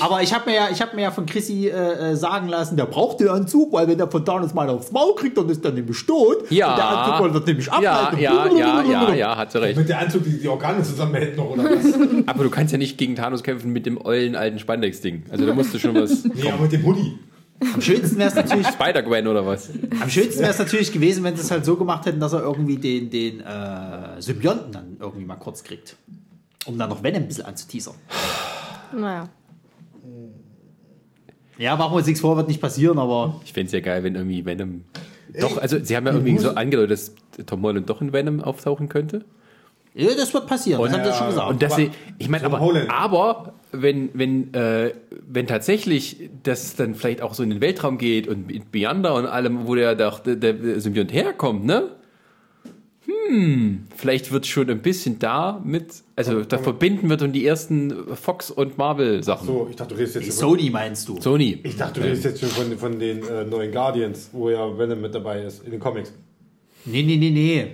Aber 0.00 0.22
ich 0.22 0.34
habe 0.34 0.50
mir, 0.50 0.56
ja, 0.56 0.68
ich 0.70 0.82
hab 0.82 0.94
mir 0.94 1.02
ja 1.02 1.10
von 1.10 1.24
Chrissy 1.24 1.68
äh, 1.68 1.70
äh, 2.12 2.16
sagen 2.16 2.48
lassen, 2.48 2.76
der 2.76 2.84
braucht 2.84 3.20
den 3.20 3.28
Anzug, 3.28 3.72
weil 3.72 3.88
wenn 3.88 3.96
der 3.96 4.10
von 4.10 4.24
Thanos 4.24 4.52
mal 4.54 4.68
aufs 4.68 4.92
Maul 4.92 5.14
kriegt, 5.14 5.38
dann 5.38 5.48
ist 5.48 5.64
der 5.64 5.72
nämlich 5.72 6.04
tot. 6.06 6.50
Ja. 6.50 6.70
Und 6.72 6.76
der 6.78 6.88
Anzug 6.88 7.34
wird 7.34 7.46
nämlich 7.46 7.66
Ja, 7.66 7.72
abhalten. 7.72 8.18
ja, 8.20 8.46
ja, 8.52 8.82
ja, 8.82 9.14
ja, 9.14 9.36
hat 9.36 9.52
sie 9.52 9.60
recht. 9.62 9.78
Mit 9.78 9.88
der 9.88 9.98
Anzug, 10.00 10.24
die 10.24 10.38
die 10.38 10.48
Organe 10.48 10.82
zusammenhält 10.82 11.36
noch, 11.36 11.50
oder 11.50 11.64
was? 11.64 11.94
Aber 12.26 12.44
du 12.44 12.50
kannst 12.50 12.72
ja 12.72 12.78
nicht 12.78 12.98
gegen 12.98 13.16
Thanos 13.16 13.42
kämpfen 13.42 13.72
mit 13.72 13.86
dem 13.86 13.98
ollen 14.04 14.36
alten 14.36 14.58
Spandex-Ding. 14.58 15.24
Also 15.30 15.46
da 15.46 15.54
musst 15.54 15.72
du 15.72 15.78
schon 15.78 15.94
was. 15.94 16.24
nee, 16.24 16.50
aber 16.50 16.62
mit 16.64 16.72
dem 16.72 16.84
Hoodie. 16.84 17.18
Am 17.60 17.80
schönsten 17.80 18.18
wäre 18.18 18.28
es 18.28 18.34
natürlich, 18.34 18.66
Spider-Gwen 18.66 19.26
oder 19.26 19.46
was? 19.46 19.70
Am 20.00 20.10
schönsten 20.10 20.40
wäre 20.40 20.50
es 20.50 20.58
natürlich 20.58 20.92
gewesen, 20.92 21.24
wenn 21.24 21.36
sie 21.36 21.42
es 21.42 21.50
halt 21.50 21.64
so 21.64 21.76
gemacht 21.76 22.04
hätten, 22.06 22.20
dass 22.20 22.32
er 22.32 22.42
irgendwie 22.42 22.76
den, 22.76 23.10
den 23.10 23.40
äh, 23.40 24.20
Symbionten 24.20 24.72
dann 24.72 24.96
irgendwie 25.00 25.24
mal 25.24 25.36
kurz 25.36 25.64
kriegt. 25.64 25.96
Um 26.66 26.78
dann 26.78 26.90
noch 26.90 27.02
Venom 27.02 27.22
ein 27.22 27.28
bisschen 27.28 27.46
anzuteasern. 27.46 27.94
Naja. 28.96 29.28
Ja, 31.58 31.76
machen 31.76 31.92
wir 31.92 31.96
uns 31.96 32.06
nichts 32.06 32.20
vor, 32.20 32.36
wird 32.36 32.48
nicht 32.48 32.60
passieren, 32.60 32.98
aber 32.98 33.40
Ich 33.44 33.52
fände 33.52 33.66
es 33.66 33.72
ja 33.72 33.80
geil, 33.80 34.02
wenn 34.04 34.14
irgendwie 34.14 34.44
Venom. 34.44 34.84
Doch, 35.40 35.58
also 35.58 35.82
sie 35.82 35.96
haben 35.96 36.06
ja 36.06 36.12
irgendwie 36.12 36.38
so 36.38 36.50
angedeutet, 36.50 36.90
dass 36.90 37.46
Tom 37.46 37.62
Holland 37.62 37.88
doch 37.88 38.00
in 38.00 38.12
Venom 38.12 38.42
auftauchen 38.42 38.88
könnte. 38.88 39.24
Ja, 39.96 40.14
das 40.16 40.32
wird 40.34 40.46
passieren. 40.46 40.80
Das 40.82 40.92
Und- 40.92 40.98
haben 41.00 41.10
sie 41.12 41.16
schon 41.18 41.26
gesagt. 41.28 41.50
Und 41.50 41.62
dass 41.62 41.72
Aber- 41.72 41.82
sie, 41.82 41.90
ich 42.18 42.28
meine, 42.28 42.44
Tom 42.44 42.54
aber, 42.54 42.92
aber 42.92 43.54
wenn, 43.72 44.10
wenn, 44.14 44.54
äh, 44.54 44.92
wenn 45.28 45.46
tatsächlich 45.46 46.30
das 46.42 46.76
dann 46.76 46.94
vielleicht 46.94 47.22
auch 47.22 47.34
so 47.34 47.42
in 47.42 47.50
den 47.50 47.60
Weltraum 47.60 47.98
geht 47.98 48.28
und 48.28 48.46
mit 48.46 48.70
Beyonder 48.72 49.14
und 49.14 49.26
allem, 49.26 49.66
wo 49.66 49.74
der, 49.74 49.94
der, 49.94 50.12
der 50.36 50.80
Symbiont 50.80 51.12
herkommt, 51.12 51.64
ne? 51.64 51.90
Hm, 53.28 53.84
vielleicht 53.94 54.32
wird 54.32 54.46
schon 54.46 54.68
ein 54.68 54.82
bisschen 54.82 55.20
da 55.20 55.60
mit, 55.64 56.02
also 56.16 56.42
da 56.42 56.58
verbinden 56.58 57.08
wird 57.08 57.22
und 57.22 57.32
die 57.32 57.46
ersten 57.46 57.94
Fox 58.16 58.50
und 58.50 58.78
Marvel 58.78 59.22
Sachen. 59.22 59.46
So, 59.46 59.66
ich 59.70 59.76
dachte, 59.76 59.94
du 59.94 60.00
redest 60.00 60.16
jetzt 60.16 60.24
schon. 60.26 60.32
Sony 60.32 60.70
meinst 60.70 61.08
du? 61.08 61.20
Sony. 61.20 61.60
Ich 61.62 61.76
dachte, 61.76 62.00
du 62.00 62.06
redest 62.06 62.24
jetzt 62.24 62.40
schon 62.40 62.48
von, 62.48 62.76
von 62.78 62.98
den 62.98 63.22
äh, 63.24 63.44
neuen 63.44 63.70
Guardians, 63.70 64.30
wo 64.32 64.50
ja 64.50 64.76
Venom 64.76 65.00
mit 65.00 65.14
dabei 65.14 65.42
ist, 65.42 65.64
in 65.64 65.70
den 65.70 65.78
Comics. 65.80 66.12
Nee, 66.84 67.02
nee, 67.02 67.16
nee, 67.16 67.30
nee. 67.30 67.66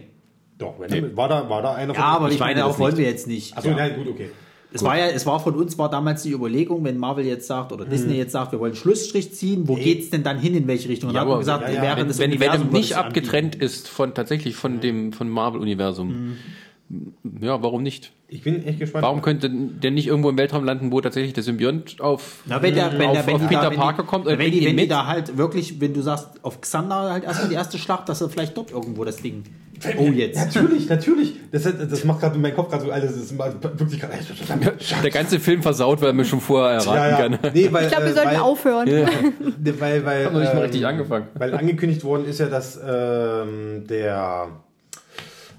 Doch, 0.62 0.81
Venom, 0.81 1.16
war, 1.16 1.28
da, 1.28 1.49
war 1.49 1.62
da 1.62 1.74
einer 1.74 1.94
Ja, 1.94 2.05
aber 2.05 2.31
ich 2.31 2.39
meine, 2.39 2.55
das 2.55 2.60
darauf 2.62 2.78
wollen 2.78 2.97
wir 2.97 3.05
jetzt 3.05 3.26
nicht. 3.26 3.57
Achso, 3.57 3.68
ja. 3.70 3.76
nein, 3.76 3.94
gut, 3.97 4.08
okay. 4.08 4.31
Es 4.74 4.82
war 4.82 4.97
ja, 4.97 5.08
es 5.08 5.26
war 5.26 5.39
von 5.39 5.55
uns 5.55 5.76
war 5.76 5.91
damals 5.91 6.23
die 6.23 6.31
Überlegung, 6.32 6.82
wenn 6.84 6.97
Marvel 6.97 7.26
jetzt 7.26 7.47
sagt 7.47 7.73
Hm. 7.73 7.78
oder 7.81 7.89
Disney 7.91 8.15
jetzt 8.15 8.32
sagt, 8.32 8.52
wir 8.52 8.58
wollen 8.60 8.74
Schlussstrich 8.74 9.34
ziehen, 9.34 9.68
wo 9.68 9.74
geht's 9.74 10.08
denn 10.08 10.23
dann 10.23 10.39
hin, 10.39 10.55
in 10.55 10.66
welche 10.66 10.89
Richtung? 10.89 11.10
Und 11.10 11.15
Ja, 11.15 11.20
dann 11.24 11.28
haben 11.28 11.42
wir 11.42 11.52
aber- 11.52 11.58
gesagt, 11.60 11.68
ja, 11.68 11.74
ja, 11.74 11.82
während 11.82 12.00
Wenn, 12.00 12.08
des 12.08 12.18
wenn 12.18 12.31
würde 12.41 12.65
nicht 12.73 12.91
es 12.91 12.97
anbieten. 12.97 13.07
abgetrennt 13.18 13.55
ist 13.57 13.89
von 13.89 14.15
tatsächlich 14.15 14.57
von 14.57 14.81
dem 14.81 15.12
von 15.12 15.28
Marvel-Universum, 15.28 16.36
ja, 17.41 17.62
warum 17.62 17.82
nicht? 17.82 18.12
Ich 18.28 18.42
bin 18.42 18.65
echt 18.66 18.78
gespannt. 18.78 19.02
Warum 19.02 19.20
könnte 19.23 19.50
der 19.50 19.91
nicht 19.91 20.07
irgendwo 20.07 20.28
im 20.31 20.39
Weltraum 20.39 20.65
landen, 20.65 20.91
wo 20.91 21.00
tatsächlich 21.02 21.32
der 21.34 21.42
Symbiont 21.42 22.00
auf, 22.00 22.42
Na, 22.47 22.62
wenn 22.62 22.74
der, 22.74 22.99
wenn 22.99 23.08
auf, 23.08 23.12
der, 23.16 23.26
wenn 23.26 23.34
auf 23.34 23.41
die 23.42 23.47
Peter 23.49 23.62
da, 23.62 23.70
wenn 23.70 23.76
Parker 23.78 24.02
die, 24.02 24.08
kommt 24.08 24.26
wenn 24.26 24.39
die, 24.39 24.60
wenn 24.65 24.76
die 24.76 24.82
mit? 24.84 24.91
da 24.91 25.07
halt 25.07 25.36
wirklich, 25.36 25.81
wenn 25.81 25.92
du 25.94 26.00
sagst, 26.02 26.28
auf 26.42 26.60
Xander 26.62 27.10
halt 27.12 27.24
erstmal 27.24 27.49
die 27.50 27.55
erste 27.55 27.78
Schlacht, 27.78 28.08
dass 28.08 28.20
er 28.23 28.31
vielleicht 28.31 28.57
dort 28.57 28.70
irgendwo 28.70 29.05
das 29.05 29.16
Ding. 29.16 29.42
Oh, 29.99 30.05
jetzt. 30.05 30.36
Natürlich, 30.36 30.89
natürlich. 30.89 31.35
Das, 31.51 31.65
das 31.65 32.05
macht 32.05 32.20
gerade 32.20 32.36
in 32.36 32.43
meinem 32.43 32.55
Kopf 32.55 32.70
gerade 32.70 32.85
so 32.85 32.91
alles. 32.91 33.12
Das 33.12 33.23
ist 33.23 33.39
wirklich 33.39 34.01
gerade. 34.01 34.19
Der 35.02 35.11
ganze 35.11 35.41
Film 35.41 35.62
versaut, 35.62 36.01
weil 36.01 36.12
man 36.12 36.25
schon 36.25 36.41
vorher 36.41 36.78
erraten 36.78 36.94
Ja, 36.94 37.09
ja. 37.09 37.17
kann. 37.17 37.52
Nee, 37.52 37.69
weil, 37.73 37.85
Ich 37.85 37.91
glaube, 37.91 38.05
wir 38.05 38.11
äh, 38.12 38.15
sollten 38.15 38.31
weil, 38.31 38.41
aufhören. 38.41 38.89
Ne, 39.62 39.81
Weil, 39.81 40.05
weil, 40.05 40.27
Haben 40.27 40.33
noch 40.35 40.41
nicht 40.41 40.52
mal 40.52 40.59
ähm, 40.59 40.65
richtig 40.65 40.86
angefangen. 40.86 41.28
Weil 41.35 41.55
angekündigt 41.55 42.05
worden 42.05 42.25
ist 42.27 42.41
ja, 42.41 42.47
dass 42.47 42.78
ähm, 42.85 43.85
der, 43.89 44.49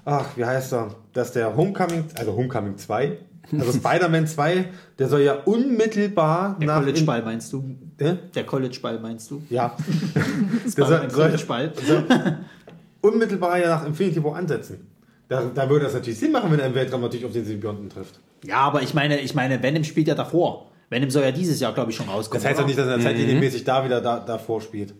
ach, 0.04 0.26
wie 0.36 0.44
heißt 0.44 0.72
er, 0.74 0.94
dass 1.12 1.32
der 1.32 1.56
Homecoming, 1.56 2.04
also 2.18 2.34
Homecoming 2.36 2.76
2, 2.76 3.18
also 3.52 3.72
Spider-Man 3.78 4.26
2, 4.26 4.66
der 4.98 5.08
soll 5.08 5.22
ja 5.22 5.34
unmittelbar 5.44 6.56
Der 6.58 6.66
nach... 6.66 6.80
College-Ball 6.80 7.22
meinst 7.22 7.52
du? 7.52 7.76
Äh? 7.98 8.14
Der 8.34 8.44
College-Ball 8.44 8.98
meinst 9.00 9.30
du? 9.30 9.42
Ja. 9.50 9.76
der 10.64 10.70
soll, 10.86 11.10
soll 11.10 11.28
College-Ball. 11.28 11.72
Unmittelbar 13.04 13.58
ja 13.58 13.68
nach 13.68 13.86
Infinity 13.86 14.24
War 14.24 14.36
ansetzen. 14.36 14.86
Da, 15.28 15.42
da 15.54 15.68
würde 15.68 15.84
das 15.84 15.94
natürlich 15.94 16.18
Sinn 16.18 16.32
machen, 16.32 16.50
wenn 16.50 16.60
er 16.60 16.66
im 16.66 16.74
Weltraum 16.74 17.00
natürlich 17.00 17.24
auf 17.24 17.32
den 17.32 17.44
Symbionten 17.44 17.88
trifft. 17.88 18.20
Ja, 18.44 18.58
aber 18.58 18.82
ich 18.82 18.92
meine, 18.94 19.20
ich 19.20 19.34
meine, 19.34 19.62
Venom 19.62 19.84
spielt 19.84 20.08
ja 20.08 20.14
davor. 20.14 20.70
Venom 20.90 21.10
soll 21.10 21.22
ja 21.22 21.32
dieses 21.32 21.60
Jahr, 21.60 21.72
glaube 21.72 21.90
ich, 21.90 21.96
schon 21.96 22.08
rauskommen. 22.08 22.42
Das 22.42 22.50
heißt 22.50 22.60
ja 22.60 22.66
nicht, 22.66 22.78
dass 22.78 22.86
er 22.86 23.00
zeitlinienmäßig 23.00 23.64
da 23.64 23.84
wieder 23.84 24.00
da, 24.00 24.20
davor 24.20 24.60
spielt. 24.60 24.94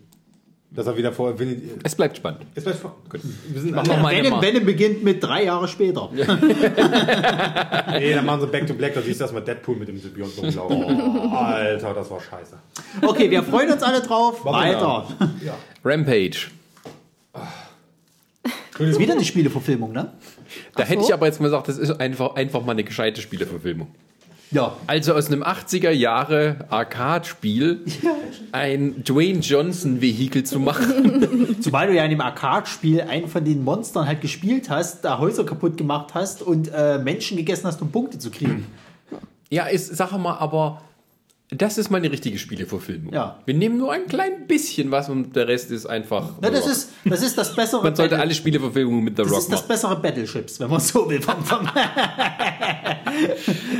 Dass 0.71 0.87
er 0.87 0.97
wieder 0.97 1.13
vor 1.13 1.31
Infinity... 1.31 1.69
Es 1.83 1.95
bleibt 1.95 2.17
spannend. 2.17 2.41
Ist 2.55 2.63
vielleicht 2.63 2.79
vor, 2.79 2.97
gut. 3.07 3.21
Wir 3.47 3.61
sind 3.61 3.75
noch 3.75 3.85
mal 4.01 4.13
Venom. 4.13 4.41
Venom 4.41 4.65
beginnt 4.65 5.03
mit 5.03 5.23
drei 5.23 5.43
Jahre 5.43 5.67
später. 5.67 6.09
Nee, 7.97 8.13
dann 8.13 8.25
machen 8.25 8.41
sie 8.41 8.47
Back 8.47 8.67
to 8.67 8.73
Black, 8.73 8.93
da 8.93 9.01
siehst 9.01 9.21
du 9.21 9.23
erstmal 9.23 9.43
Deadpool 9.43 9.77
mit 9.77 9.87
dem 9.87 9.97
Symbionten 9.97 10.43
rumlaufen. 10.43 11.31
Oh, 11.31 11.35
Alter, 11.35 11.93
das 11.93 12.11
war 12.11 12.19
scheiße. 12.19 12.57
Okay, 13.01 13.31
wir 13.31 13.41
freuen 13.41 13.71
uns 13.71 13.83
alle 13.83 14.01
drauf. 14.01 14.43
Weiter. 14.43 15.07
Rampage. 15.85 16.47
Das 18.77 18.89
ist 18.89 18.99
wieder 18.99 19.13
eine 19.13 19.23
Spieleverfilmung, 19.23 19.91
ne? 19.91 20.11
Da 20.75 20.83
hätte 20.83 21.03
ich 21.03 21.13
aber 21.13 21.25
jetzt 21.25 21.39
mal 21.39 21.47
gesagt, 21.47 21.67
das 21.67 21.77
ist 21.77 21.99
einfach, 21.99 22.35
einfach 22.35 22.63
mal 22.63 22.73
eine 22.73 22.83
gescheite 22.83 23.21
Spieleverfilmung. 23.21 23.87
Ja. 24.51 24.75
Also 24.87 25.13
aus 25.13 25.27
einem 25.27 25.43
80er 25.43 25.89
Jahre 25.89 26.65
Arcade-Spiel 26.69 27.85
ein 28.51 29.03
Dwayne 29.03 29.39
Johnson-Vehikel 29.39 30.43
zu 30.43 30.59
machen. 30.59 31.57
Zumal 31.61 31.87
du 31.87 31.93
ja 31.93 32.03
in 32.03 32.11
dem 32.11 32.21
Arcade-Spiel 32.21 33.01
einen 33.01 33.27
von 33.27 33.43
den 33.43 33.63
Monstern 33.63 34.07
halt 34.07 34.21
gespielt 34.21 34.69
hast, 34.69 35.03
da 35.03 35.19
Häuser 35.19 35.45
kaputt 35.45 35.77
gemacht 35.77 36.13
hast 36.13 36.41
und 36.41 36.71
äh, 36.73 36.99
Menschen 36.99 37.37
gegessen 37.37 37.67
hast, 37.67 37.81
um 37.81 37.91
Punkte 37.91 38.19
zu 38.19 38.29
kriegen. 38.29 38.67
Ja, 39.49 39.65
ist, 39.65 39.95
sag 39.95 40.11
mal, 40.17 40.37
aber 40.37 40.81
Das 41.51 41.77
ist 41.77 41.91
mal 41.91 41.97
eine 41.99 42.11
richtige 42.11 42.39
Spieleverfilmung. 42.39 43.13
Ja. 43.13 43.39
Wir 43.45 43.53
nehmen 43.53 43.77
nur 43.77 43.91
ein 43.93 44.07
klein 44.07 44.47
bisschen 44.47 44.89
was 44.89 45.09
und 45.09 45.35
der 45.35 45.47
Rest 45.47 45.69
ist 45.69 45.85
einfach. 45.85 46.31
Ja, 46.41 46.49
das 46.49 46.65
ist, 46.65 46.89
das 47.05 47.21
ist 47.21 47.37
das 47.37 47.55
bessere 47.55 47.83
Man 47.83 47.95
sollte 47.95 48.11
Battle- 48.15 48.23
alle 48.23 48.33
Spieleverfilmungen 48.33 49.03
mit 49.03 49.15
The 49.15 49.23
das 49.23 49.31
Rock 49.31 49.39
ist 49.39 49.51
das 49.51 49.59
machen. 49.61 49.67
bessere 49.67 49.95
Battleships, 50.01 50.59
wenn 50.59 50.71
man 50.71 50.79
so 50.79 51.07
will. 51.07 51.21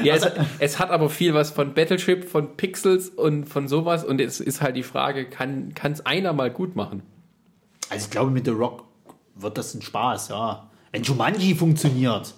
Ja, 0.03 0.13
Also- 0.13 0.27
es, 0.27 0.33
es 0.59 0.79
hat 0.79 0.91
aber 0.91 1.09
viel 1.09 1.33
was 1.33 1.49
von 1.51 1.73
Battleship, 1.73 2.25
von 2.29 2.55
Pixels 2.55 3.09
und 3.09 3.45
von 3.49 3.67
sowas. 3.67 4.03
Und 4.05 4.21
es 4.21 4.39
ist 4.39 4.61
halt 4.61 4.75
die 4.75 4.83
Frage, 4.83 5.25
kann 5.25 5.73
es 5.91 6.05
einer 6.05 6.33
mal 6.33 6.51
gut 6.51 6.75
machen? 6.75 7.01
also 7.89 8.05
ich 8.05 8.11
glaube, 8.11 8.31
mit 8.31 8.45
The 8.45 8.51
Rock 8.51 8.83
wird 9.35 9.57
das 9.57 9.73
ein 9.75 9.81
Spaß, 9.81 10.29
ja. 10.29 10.69
Wenn 10.91 11.03
Jumanji 11.03 11.55
funktioniert 11.55 12.33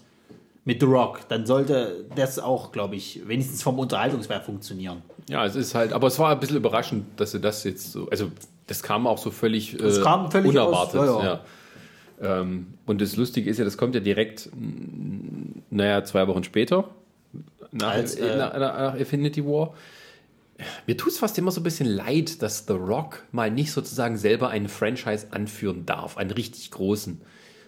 mit 0.67 0.81
The 0.81 0.85
Rock, 0.85 1.21
dann 1.29 1.45
sollte 1.45 2.05
das 2.15 2.39
auch, 2.39 2.73
glaube 2.73 2.97
ich, 2.97 3.21
wenigstens 3.25 3.63
vom 3.63 3.79
Unterhaltungswert 3.79 4.43
funktionieren. 4.43 5.01
Ja, 5.29 5.45
es 5.45 5.55
ist 5.55 5.73
halt, 5.73 5.93
aber 5.93 6.07
es 6.07 6.19
war 6.19 6.29
ein 6.31 6.39
bisschen 6.41 6.57
überraschend, 6.57 7.05
dass 7.15 7.31
sie 7.31 7.39
das 7.39 7.63
jetzt 7.63 7.93
so, 7.93 8.09
also 8.09 8.29
das 8.67 8.83
kam 8.83 9.07
auch 9.07 9.17
so 9.17 9.31
völlig, 9.31 9.81
äh, 9.81 10.01
kam 10.01 10.29
völlig 10.29 10.49
unerwartet. 10.49 10.99
aus- 10.99 11.23
ja, 11.23 11.41
ja. 12.21 12.41
Ähm, 12.41 12.73
und 12.85 12.99
das 12.99 13.15
Lustige 13.15 13.49
ist 13.49 13.59
ja, 13.59 13.63
das 13.65 13.77
kommt 13.77 13.95
ja 13.95 14.01
direkt, 14.01 14.49
naja, 15.69 16.03
zwei 16.03 16.27
Wochen 16.27 16.43
später, 16.43 16.89
nach, 17.71 17.91
Als, 17.91 18.15
äh, 18.15 18.35
nach, 18.37 18.53
nach 18.57 18.95
Infinity 18.95 19.45
War. 19.45 19.73
Mir 20.85 20.97
tut 20.97 21.11
es 21.13 21.19
fast 21.19 21.37
immer 21.37 21.51
so 21.51 21.61
ein 21.61 21.63
bisschen 21.63 21.87
leid, 21.87 22.41
dass 22.41 22.65
The 22.67 22.73
Rock 22.73 23.23
mal 23.31 23.49
nicht 23.51 23.71
sozusagen 23.71 24.17
selber 24.17 24.49
einen 24.49 24.67
Franchise 24.67 25.27
anführen 25.31 25.85
darf, 25.85 26.17
einen 26.17 26.31
richtig 26.31 26.71
großen, 26.71 27.21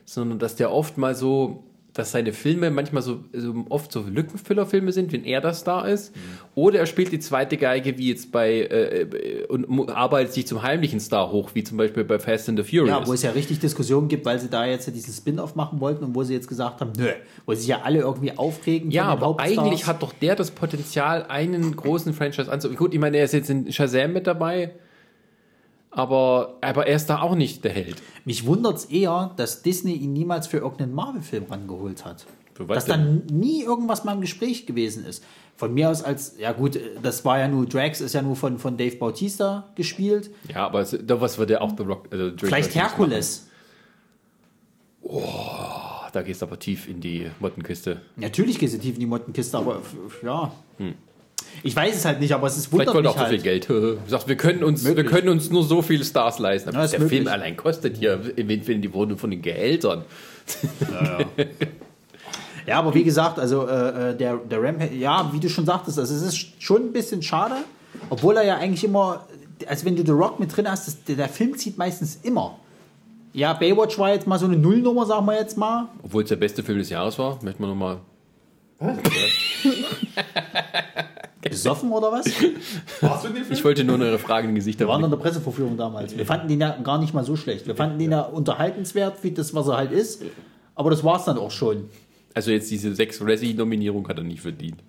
sondern 0.06 0.40
dass 0.40 0.56
der 0.58 0.72
oft 0.74 0.98
mal 0.98 1.16
so, 1.16 1.64
dass 1.94 2.12
seine 2.12 2.34
Filme 2.34 2.70
manchmal 2.70 3.02
so, 3.02 3.24
so 3.34 3.66
oft 3.70 3.92
so 3.92 4.02
Lückenfüllerfilme 4.02 4.92
sind, 4.92 5.12
wenn 5.12 5.24
er 5.24 5.42
das 5.42 5.64
da 5.64 5.82
ist. 5.82 6.14
Oder 6.56 6.80
er 6.80 6.86
spielt 6.86 7.12
die 7.12 7.20
zweite 7.20 7.58
Geige, 7.58 7.98
wie 7.98 8.10
jetzt 8.10 8.32
bei, 8.32 8.62
äh, 8.62 9.46
und 9.48 9.90
arbeitet 9.90 10.34
sich 10.34 10.46
zum 10.46 10.62
heimlichen 10.62 11.00
Star 11.00 11.32
hoch, 11.32 11.52
wie 11.54 11.64
zum 11.64 11.78
Beispiel 11.78 12.04
bei 12.04 12.20
Fast 12.20 12.48
and 12.50 12.60
the 12.60 12.64
Furious. 12.64 12.90
Ja, 12.90 13.08
wo 13.08 13.14
es 13.14 13.24
ja 13.24 13.32
richtig 13.32 13.60
Diskussionen 13.60 14.08
gibt, 14.08 14.26
weil 14.26 14.40
sie 14.40 14.50
da 14.50 14.66
jetzt 14.66 14.88
ja 14.88 14.94
diesen 14.94 15.14
Spin-off 15.14 15.56
machen 15.56 15.80
wollten 15.80 16.04
und 16.04 16.16
wo 16.16 16.24
sie 16.24 16.34
jetzt 16.34 16.48
gesagt 16.48 16.82
haben, 16.82 16.92
nö, 16.98 17.10
wo 17.46 17.54
sich 17.54 17.68
ja 17.68 17.82
alle 17.84 18.00
irgendwie 18.00 18.38
aufregen. 18.38 18.92
Ja, 18.92 19.06
aber 19.06 19.28
Hauptstars. 19.28 19.58
eigentlich 19.58 19.88
hat 19.88 20.04
doch 20.04 20.14
der 20.14 20.36
das 20.36 20.52
Potenzial, 20.52 21.26
einen 21.28 21.76
großen 21.76 22.14
Franchise 22.14 22.52
anzubieten. 22.52 22.78
Gut, 22.78 22.94
ich 22.94 23.00
meine, 23.00 23.18
er 23.18 23.26
ist 23.26 23.34
jetzt 23.34 23.50
in 23.50 23.72
Shazam 23.72 24.14
mit 24.14 24.28
dabei, 24.28 24.74
aber, 25.92 26.58
aber 26.62 26.88
er 26.88 26.96
ist 26.96 27.08
da 27.08 27.22
auch 27.22 27.36
nicht 27.36 27.64
der 27.64 27.72
Held. 27.72 28.02
Mich 28.26 28.46
wundert 28.46 28.78
es 28.78 28.86
eher, 28.86 29.32
dass 29.38 29.64
Disney 29.64 29.94
ihn 29.94 30.14
niemals 30.14 30.48
für 30.48 30.58
irgendeinen 30.58 30.94
Marvel-Film 30.94 31.46
rangeholt 31.50 32.06
hat. 32.06 32.26
Dass 32.68 32.86
dann 32.86 33.26
nie 33.32 33.64
irgendwas 33.64 34.04
mal 34.04 34.14
im 34.14 34.22
Gespräch 34.22 34.66
gewesen 34.66 35.06
ist. 35.06 35.24
Von 35.56 35.74
mir 35.74 35.90
aus 35.90 36.04
als, 36.04 36.38
ja 36.38 36.52
gut, 36.52 36.80
das 37.02 37.24
war 37.26 37.40
ja 37.40 37.48
nur, 37.48 37.66
Drax 37.66 38.02
ist 38.02 38.14
ja 38.14 38.22
nur 38.22 38.36
von, 38.36 38.60
von 38.60 38.78
Dave 38.78 38.98
Bautista 38.98 39.70
gespielt. 39.76 40.30
Ja, 40.54 40.66
aber 40.66 40.82
es, 40.82 40.98
da 41.02 41.20
was 41.22 41.38
wird 41.38 41.50
ja 41.50 41.62
auch 41.62 41.72
The 41.78 41.84
Rock. 41.84 42.08
Also 42.12 42.32
Vielleicht 42.38 42.76
Herkules. 42.76 43.50
Ach, 45.10 46.12
da 46.12 46.22
gehst 46.22 46.42
du 46.42 46.46
aber 46.46 46.60
tief 46.60 46.88
in 46.88 47.02
die 47.02 47.30
Mottenkiste. 47.40 48.02
Natürlich 48.16 48.60
geht 48.60 48.70
sie 48.70 48.80
tief 48.80 48.96
in 48.96 49.00
die 49.00 49.06
Mottenkiste, 49.06 49.58
aber 49.58 49.82
ja. 50.24 50.52
Ich 51.64 51.76
weiß 51.76 51.96
es 51.96 52.06
halt 52.06 52.20
nicht, 52.20 52.34
aber 52.34 52.48
es 52.48 52.58
ist 52.58 52.72
Hm. 52.72 52.80
Vielleicht 52.80 52.94
wollte 52.94 53.10
auch 53.10 53.14
so 53.16 53.20
halt. 53.20 53.30
viel 53.30 53.42
Geld. 53.42 53.68
Sagt, 54.08 54.28
wir 54.28 54.38
können 54.38 54.64
uns, 54.64 54.86
wir 54.86 55.04
können 55.04 55.30
uns 55.30 55.50
nur 55.50 55.64
so 55.64 55.82
viele 55.82 56.06
Stars 56.06 56.40
leisten. 56.40 56.74
Ja, 56.74 56.88
der 56.88 57.00
möglich. 57.00 57.20
Film 57.20 57.28
allein 57.32 57.58
kostet 57.58 57.98
hier 57.98 58.20
im 58.36 58.50
Infinity 58.50 58.88
die 58.88 58.94
Wohnung 58.94 59.18
von 59.18 59.30
den 59.30 59.42
Gehältern. 59.42 60.06
Ja, 62.66 62.78
aber 62.78 62.94
wie 62.94 63.04
gesagt, 63.04 63.40
also 63.40 63.68
äh, 63.68 64.12
äh, 64.12 64.16
der, 64.16 64.38
der 64.38 64.62
Rampage, 64.62 64.94
ja, 64.94 65.32
wie 65.34 65.40
du 65.40 65.50
schon 65.50 65.66
sagtest, 65.66 65.98
also 65.98 66.14
es 66.14 66.22
ist 66.22 66.62
schon 66.62 66.84
ein 66.84 66.94
bisschen 66.94 67.24
schade, 67.24 67.56
obwohl 68.12 68.38
er 68.38 68.44
ja 68.46 68.58
eigentlich 68.58 68.84
immer, 68.84 69.26
also 69.66 69.86
wenn 69.86 69.96
du 69.96 70.06
The 70.06 70.12
Rock 70.12 70.40
mit 70.40 70.56
drin 70.56 70.70
hast, 70.70 70.88
das, 70.88 71.04
der, 71.04 71.16
der 71.16 71.30
Film 71.30 71.58
zieht 71.58 71.80
meistens 71.80 72.20
immer. 72.22 72.60
Ja, 73.34 73.54
Baywatch 73.54 73.98
war 73.98 74.12
jetzt 74.14 74.28
mal 74.28 74.38
so 74.38 74.46
eine 74.46 74.56
Nullnummer, 74.56 75.08
sagen 75.08 75.26
wir 75.26 75.36
jetzt 75.36 75.58
mal. 75.58 75.88
Obwohl 76.04 76.22
es 76.24 76.30
der 76.30 76.36
beste 76.36 76.62
Film 76.62 76.78
des 76.78 76.90
Jahres 76.90 77.18
war, 77.18 77.40
möchte 77.42 77.60
man 77.62 77.72
nochmal. 77.72 77.98
Besoffen 81.42 81.92
oder 81.92 82.12
was? 82.12 82.26
Warst 83.02 83.24
du 83.24 83.30
in 83.30 83.36
dem 83.36 83.44
Film? 83.46 83.54
Ich 83.58 83.64
wollte 83.64 83.84
nur 83.84 84.00
eure 84.00 84.20
Fragen 84.20 84.50
im 84.50 84.56
Gesicht 84.56 84.80
Wir 84.80 84.88
waren 84.88 85.04
in 85.04 85.10
der 85.10 85.18
Pressevorführung 85.18 85.78
damals. 85.78 86.18
Wir 86.18 86.26
fanden 86.26 86.48
den 86.50 86.60
ja 86.60 86.78
gar 86.84 87.00
nicht 87.00 87.14
mal 87.14 87.24
so 87.24 87.36
schlecht. 87.36 87.66
Wir 87.66 87.76
fanden 87.76 87.98
den 87.98 88.12
ja 88.12 88.22
unterhaltenswert, 88.22 89.24
wie 89.24 89.32
das, 89.32 89.54
was 89.54 89.68
er 89.68 89.78
halt 89.78 89.92
ist. 89.92 90.24
Aber 90.76 90.90
das 90.90 91.04
war 91.04 91.18
es 91.18 91.26
dann 91.26 91.38
auch 91.38 91.52
schon. 91.52 91.90
Also 92.34 92.52
jetzt 92.52 92.70
diese 92.70 92.94
sechs 92.94 93.22
Razzie-Nominierung 93.22 94.08
hat 94.08 94.18
er 94.18 94.24
nicht 94.24 94.42
verdient. 94.42 94.84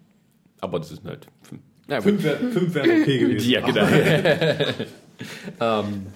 Aber 0.61 0.79
das 0.79 0.93
ist 0.93 1.05
halt. 1.05 1.27
Ja. 1.89 2.01
Fünf 2.01 2.23
wären 2.23 2.53
fünf 2.53 2.75
wären 2.75 3.03
okay 3.03 3.19
gewesen. 3.19 3.51
Ja, 3.51 3.61
genau. 3.61 3.87
ähm, 5.61 6.07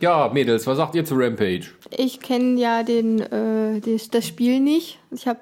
ja, 0.00 0.30
Mädels, 0.32 0.66
was 0.66 0.76
sagt 0.76 0.94
ihr 0.94 1.04
zu 1.04 1.14
Rampage? 1.14 1.66
Ich 1.96 2.20
kenne 2.20 2.60
ja 2.60 2.82
den, 2.82 3.20
äh, 3.20 3.80
das, 3.80 4.10
das 4.10 4.26
Spiel 4.26 4.60
nicht. 4.60 4.98
Ich 5.10 5.26
habe 5.26 5.40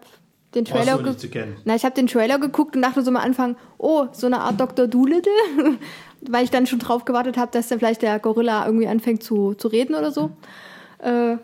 den 0.55 0.65
Trailer 0.65 1.17
zu 1.17 1.29
kennen. 1.29 1.57
Na, 1.65 1.75
ich 1.75 1.85
habe 1.85 1.95
den 1.95 2.07
Trailer 2.07 2.39
geguckt 2.39 2.77
und 2.77 2.83
dachte 2.83 3.03
so 3.03 3.11
am 3.11 3.17
Anfang, 3.17 3.57
oh, 3.79 4.07
so 4.13 4.27
eine 4.27 4.41
Art 4.41 4.61
Dr. 4.61 4.87
Doolittle, 4.87 5.33
weil 6.21 6.45
ich 6.45 6.51
dann 6.51 6.67
schon 6.67 6.79
drauf 6.79 7.05
gewartet 7.05 7.37
habe, 7.37 7.51
dass 7.53 7.69
dann 7.69 7.79
vielleicht 7.79 8.03
der 8.03 8.19
Gorilla 8.19 8.67
irgendwie 8.67 8.87
anfängt 8.87 9.23
zu, 9.23 9.55
zu 9.55 9.69
reden 9.69 9.95
oder 9.95 10.11
so. 10.11 10.31
Äh, 10.99 11.37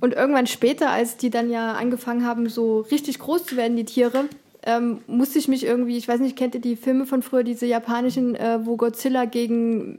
und 0.00 0.12
irgendwann 0.14 0.46
später, 0.46 0.90
als 0.90 1.16
die 1.16 1.30
dann 1.30 1.50
ja 1.50 1.72
angefangen 1.72 2.26
haben, 2.26 2.48
so 2.48 2.80
richtig 2.80 3.18
groß 3.18 3.46
zu 3.46 3.56
werden, 3.56 3.76
die 3.76 3.84
Tiere, 3.84 4.24
ähm, 4.66 5.00
musste 5.06 5.38
ich 5.38 5.48
mich 5.48 5.64
irgendwie, 5.64 5.96
ich 5.96 6.08
weiß 6.08 6.20
nicht, 6.20 6.36
kennt 6.36 6.54
ihr 6.54 6.60
die 6.60 6.76
Filme 6.76 7.06
von 7.06 7.22
früher, 7.22 7.44
diese 7.44 7.66
japanischen, 7.66 8.34
äh, 8.34 8.60
wo 8.64 8.76
Godzilla 8.76 9.26
gegen 9.26 9.98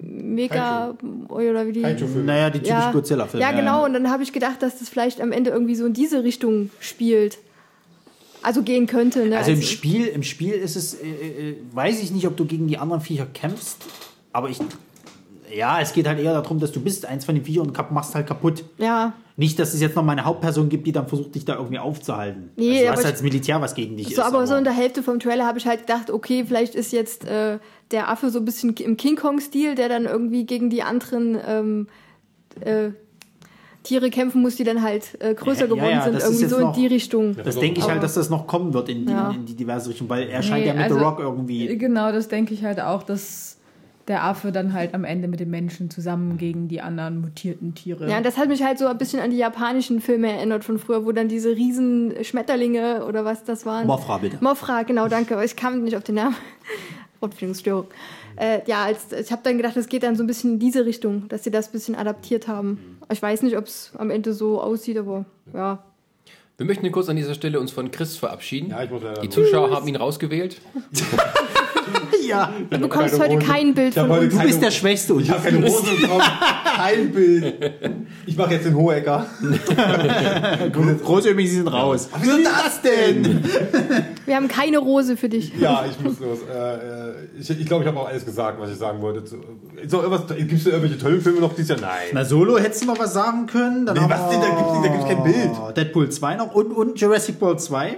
Mega 0.00 0.96
oder 1.28 1.66
wie 1.66 1.72
die. 1.72 1.80
Naja, 1.80 2.50
die 2.50 2.60
typischen 2.60 2.92
Godzilla-Filme. 2.92 3.44
ja, 3.44 3.52
genau. 3.52 3.84
Und 3.84 3.92
dann 3.92 4.10
habe 4.10 4.22
ich 4.22 4.32
gedacht, 4.32 4.62
dass 4.62 4.78
das 4.78 4.88
vielleicht 4.88 5.20
am 5.20 5.32
Ende 5.32 5.50
irgendwie 5.50 5.74
so 5.74 5.84
in 5.86 5.92
diese 5.92 6.24
Richtung 6.24 6.70
spielt. 6.80 7.38
Also 8.42 8.62
gehen 8.62 8.86
könnte. 8.86 9.26
Ne? 9.26 9.36
Also 9.36 9.50
im 9.50 9.62
Spiel, 9.62 10.06
im 10.06 10.22
Spiel 10.22 10.52
ist 10.52 10.76
es, 10.76 10.94
äh, 10.94 11.06
äh, 11.06 11.56
weiß 11.72 12.02
ich 12.02 12.10
nicht, 12.10 12.26
ob 12.26 12.36
du 12.36 12.44
gegen 12.44 12.66
die 12.68 12.78
anderen 12.78 13.00
Viecher 13.00 13.26
kämpfst, 13.26 13.78
aber 14.32 14.50
ich, 14.50 14.58
ja, 15.54 15.80
es 15.80 15.92
geht 15.92 16.06
halt 16.06 16.18
eher 16.18 16.32
darum, 16.32 16.60
dass 16.60 16.72
du 16.72 16.80
bist 16.80 17.06
eins 17.06 17.24
von 17.24 17.34
den 17.34 17.44
Viechern 17.44 17.68
und 17.68 17.90
machst 17.90 18.14
halt 18.14 18.26
kaputt. 18.26 18.64
Ja, 18.78 19.14
Nicht, 19.36 19.58
dass 19.58 19.74
es 19.74 19.80
jetzt 19.80 19.96
noch 19.96 20.02
mal 20.02 20.12
eine 20.12 20.24
Hauptperson 20.24 20.68
gibt, 20.68 20.86
die 20.86 20.92
dann 20.92 21.08
versucht, 21.08 21.34
dich 21.34 21.44
da 21.44 21.56
irgendwie 21.56 21.78
aufzuhalten. 21.78 22.50
Nee, 22.56 22.70
also 22.70 22.80
du 22.80 22.88
aber 22.88 22.96
hast 22.98 23.06
als 23.06 23.22
Militär 23.22 23.60
was 23.60 23.74
gegen 23.74 23.96
dich 23.96 24.08
so, 24.08 24.12
ist. 24.12 24.20
aber 24.20 24.46
so 24.46 24.54
in 24.54 24.64
der 24.64 24.72
Hälfte 24.72 25.02
vom 25.02 25.20
Trailer 25.20 25.46
habe 25.46 25.58
ich 25.58 25.66
halt 25.66 25.80
gedacht, 25.80 26.10
okay, 26.10 26.44
vielleicht 26.46 26.74
ist 26.74 26.92
jetzt 26.92 27.24
äh, 27.24 27.58
der 27.90 28.08
Affe 28.08 28.30
so 28.30 28.38
ein 28.38 28.44
bisschen 28.44 28.74
im 28.74 28.96
King 28.96 29.16
Kong-Stil, 29.16 29.74
der 29.74 29.88
dann 29.88 30.04
irgendwie 30.04 30.46
gegen 30.46 30.70
die 30.70 30.82
anderen 30.82 31.38
ähm, 31.46 31.88
äh, 32.60 32.90
Tiere 33.86 34.10
kämpfen 34.10 34.42
muss, 34.42 34.56
die 34.56 34.64
dann 34.64 34.82
halt 34.82 35.16
äh, 35.20 35.34
größer 35.34 35.62
Ja, 35.62 35.66
geworden 35.66 35.90
ja, 35.90 36.02
sind. 36.02 36.14
das 36.14 36.24
ist 36.24 36.28
Irgendwie 36.28 36.42
jetzt 36.42 36.50
so 36.50 36.56
in 36.58 36.62
noch- 36.64 36.72
die 36.76 36.86
Richtung. 36.86 37.36
das 37.42 37.58
denke 37.58 37.80
ich 37.80 37.88
halt, 37.88 38.02
dass 38.02 38.14
das 38.14 38.28
noch 38.30 38.46
kommen 38.46 38.74
wird 38.74 38.88
in 38.88 39.06
die, 39.06 39.12
Ja. 39.12 39.30
in 39.30 39.46
die 39.46 39.54
diverse 39.54 39.90
Richtung, 39.90 40.08
weil 40.08 40.28
er 40.28 40.42
scheint 40.42 40.62
Nee, 40.62 40.68
ja 40.68 40.74
mit 40.74 40.82
also- 40.84 40.96
The 40.98 41.04
Rock 41.04 41.18
irgendwie. 41.20 41.78
Genau, 41.78 42.10
das 42.12 42.28
denke 42.28 42.52
ich 42.54 42.64
halt 42.64 42.80
auch, 42.80 43.02
dass 43.02 43.56
der 44.08 44.22
Affe 44.22 44.52
dann 44.52 44.72
halt 44.72 44.94
am 44.94 45.02
Ende 45.02 45.26
mit 45.26 45.40
den 45.40 45.50
Menschen 45.50 45.90
zusammen 45.90 46.38
gegen 46.38 46.68
die 46.68 46.80
anderen 46.80 47.20
mutierten 47.20 47.74
Tiere. 47.74 48.08
Ja, 48.08 48.18
und 48.18 48.24
das 48.26 48.36
hat 48.36 48.48
mich 48.48 48.62
halt 48.62 48.78
so 48.78 48.86
ein 48.86 48.96
bisschen 48.98 49.18
an 49.20 49.30
die 49.32 49.36
japanischen 49.36 50.00
Filme 50.00 50.30
erinnert 50.30 50.62
von 50.62 50.78
früher, 50.78 51.04
wo 51.04 51.10
dann 51.10 51.26
diese 51.28 51.50
riesen 51.56 52.12
Schmetterlinge 52.22 53.04
oder 53.04 53.24
was 53.24 53.42
das 53.42 53.66
waren. 53.66 53.86
Mothra, 53.88 54.18
bitte. 54.18 54.38
Mothra, 54.40 54.84
genau, 54.84 55.08
danke. 55.08 55.42
Ich 55.44 55.56
kam 55.56 55.82
nicht 55.82 55.96
auf 55.96 56.04
den 56.04 56.14
Namen. 56.16 56.36
Wortfindungsstörung. 57.20 57.86
Äh, 58.36 58.60
ja, 58.66 58.84
als, 58.84 59.12
ich 59.12 59.32
habe 59.32 59.40
dann 59.42 59.56
gedacht, 59.56 59.76
es 59.76 59.88
geht 59.88 60.02
dann 60.02 60.14
so 60.16 60.22
ein 60.22 60.26
bisschen 60.26 60.54
in 60.54 60.58
diese 60.58 60.84
Richtung, 60.84 61.26
dass 61.28 61.44
sie 61.44 61.50
das 61.50 61.68
ein 61.68 61.72
bisschen 61.72 61.94
adaptiert 61.94 62.46
haben. 62.48 62.95
Ich 63.10 63.22
weiß 63.22 63.42
nicht, 63.42 63.56
ob 63.56 63.66
es 63.66 63.92
am 63.96 64.10
Ende 64.10 64.32
so 64.32 64.60
aussieht, 64.60 64.98
aber 64.98 65.24
ja. 65.54 65.82
Wir 66.56 66.66
möchten 66.66 66.90
kurz 66.90 67.08
an 67.08 67.16
dieser 67.16 67.34
Stelle 67.34 67.60
uns 67.60 67.70
von 67.70 67.90
Chris 67.90 68.16
verabschieden. 68.16 68.70
Ja, 68.70 68.82
ich 68.82 68.90
muss 68.90 69.02
leider 69.02 69.20
Die 69.20 69.26
los. 69.26 69.34
Zuschauer 69.34 69.70
haben 69.70 69.86
ihn 69.86 69.96
rausgewählt. 69.96 70.60
Ja, 72.26 72.52
Du 72.70 72.78
bekommst 72.78 73.12
keine 73.18 73.24
heute 73.24 73.36
Hose. 73.36 73.46
kein 73.52 73.74
Bild 73.74 73.94
von 73.94 74.10
uns. 74.10 74.34
du 74.34 74.40
bist 74.42 74.62
der 74.62 74.70
Schwächste 74.70 75.14
und 75.14 75.22
Ich 75.22 75.30
habe 75.30 75.42
keine 75.48 75.66
Hose 75.66 76.06
drauf, 76.06 76.22
kein 76.76 77.12
Bild. 77.12 77.54
Ich 78.26 78.36
mache 78.36 78.54
jetzt 78.54 78.66
den 78.66 78.74
Hohecker. 78.74 79.26
Große 81.04 81.30
übrigens 81.30 81.52
sind 81.52 81.68
raus. 81.68 82.08
Was 82.12 82.22
ist 82.26 82.46
das 82.46 82.82
denn? 82.82 83.42
Wir 84.24 84.36
haben 84.36 84.48
keine 84.48 84.78
Rose 84.78 85.16
für 85.16 85.28
dich. 85.28 85.52
Ja, 85.58 85.84
ich 85.88 86.02
muss 86.04 86.18
los. 86.20 86.38
Äh, 86.52 86.74
äh, 86.74 87.12
ich 87.38 87.50
ich 87.50 87.66
glaube, 87.66 87.84
ich 87.84 87.88
habe 87.88 87.98
auch 88.00 88.08
alles 88.08 88.24
gesagt, 88.24 88.60
was 88.60 88.70
ich 88.70 88.76
sagen 88.76 89.00
wollte. 89.00 89.24
So, 89.26 89.38
Gibt 89.38 90.52
es 90.52 90.64
da 90.64 90.70
irgendwelche 90.70 90.98
tollen 90.98 91.20
Filme 91.20 91.40
noch 91.40 91.54
dieses 91.54 91.68
Jahr? 91.70 91.80
Nein. 91.80 91.90
Na, 92.12 92.24
Solo 92.24 92.58
hättest 92.58 92.82
du 92.82 92.86
noch 92.86 92.98
was 92.98 93.12
sagen 93.14 93.46
können. 93.46 93.86
Dann 93.86 93.94
Nee, 93.96 94.02
haben 94.02 94.10
was 94.10 94.30
denn? 94.30 94.40
Da 94.40 94.46
da 94.82 94.88
gibt's 94.88 95.06
kein 95.06 95.22
Bild. 95.22 95.76
Deadpool 95.76 96.08
2 96.10 96.34
noch 96.36 96.54
und, 96.54 96.72
und 96.72 97.00
Jurassic 97.00 97.40
World 97.40 97.60
2. 97.60 97.96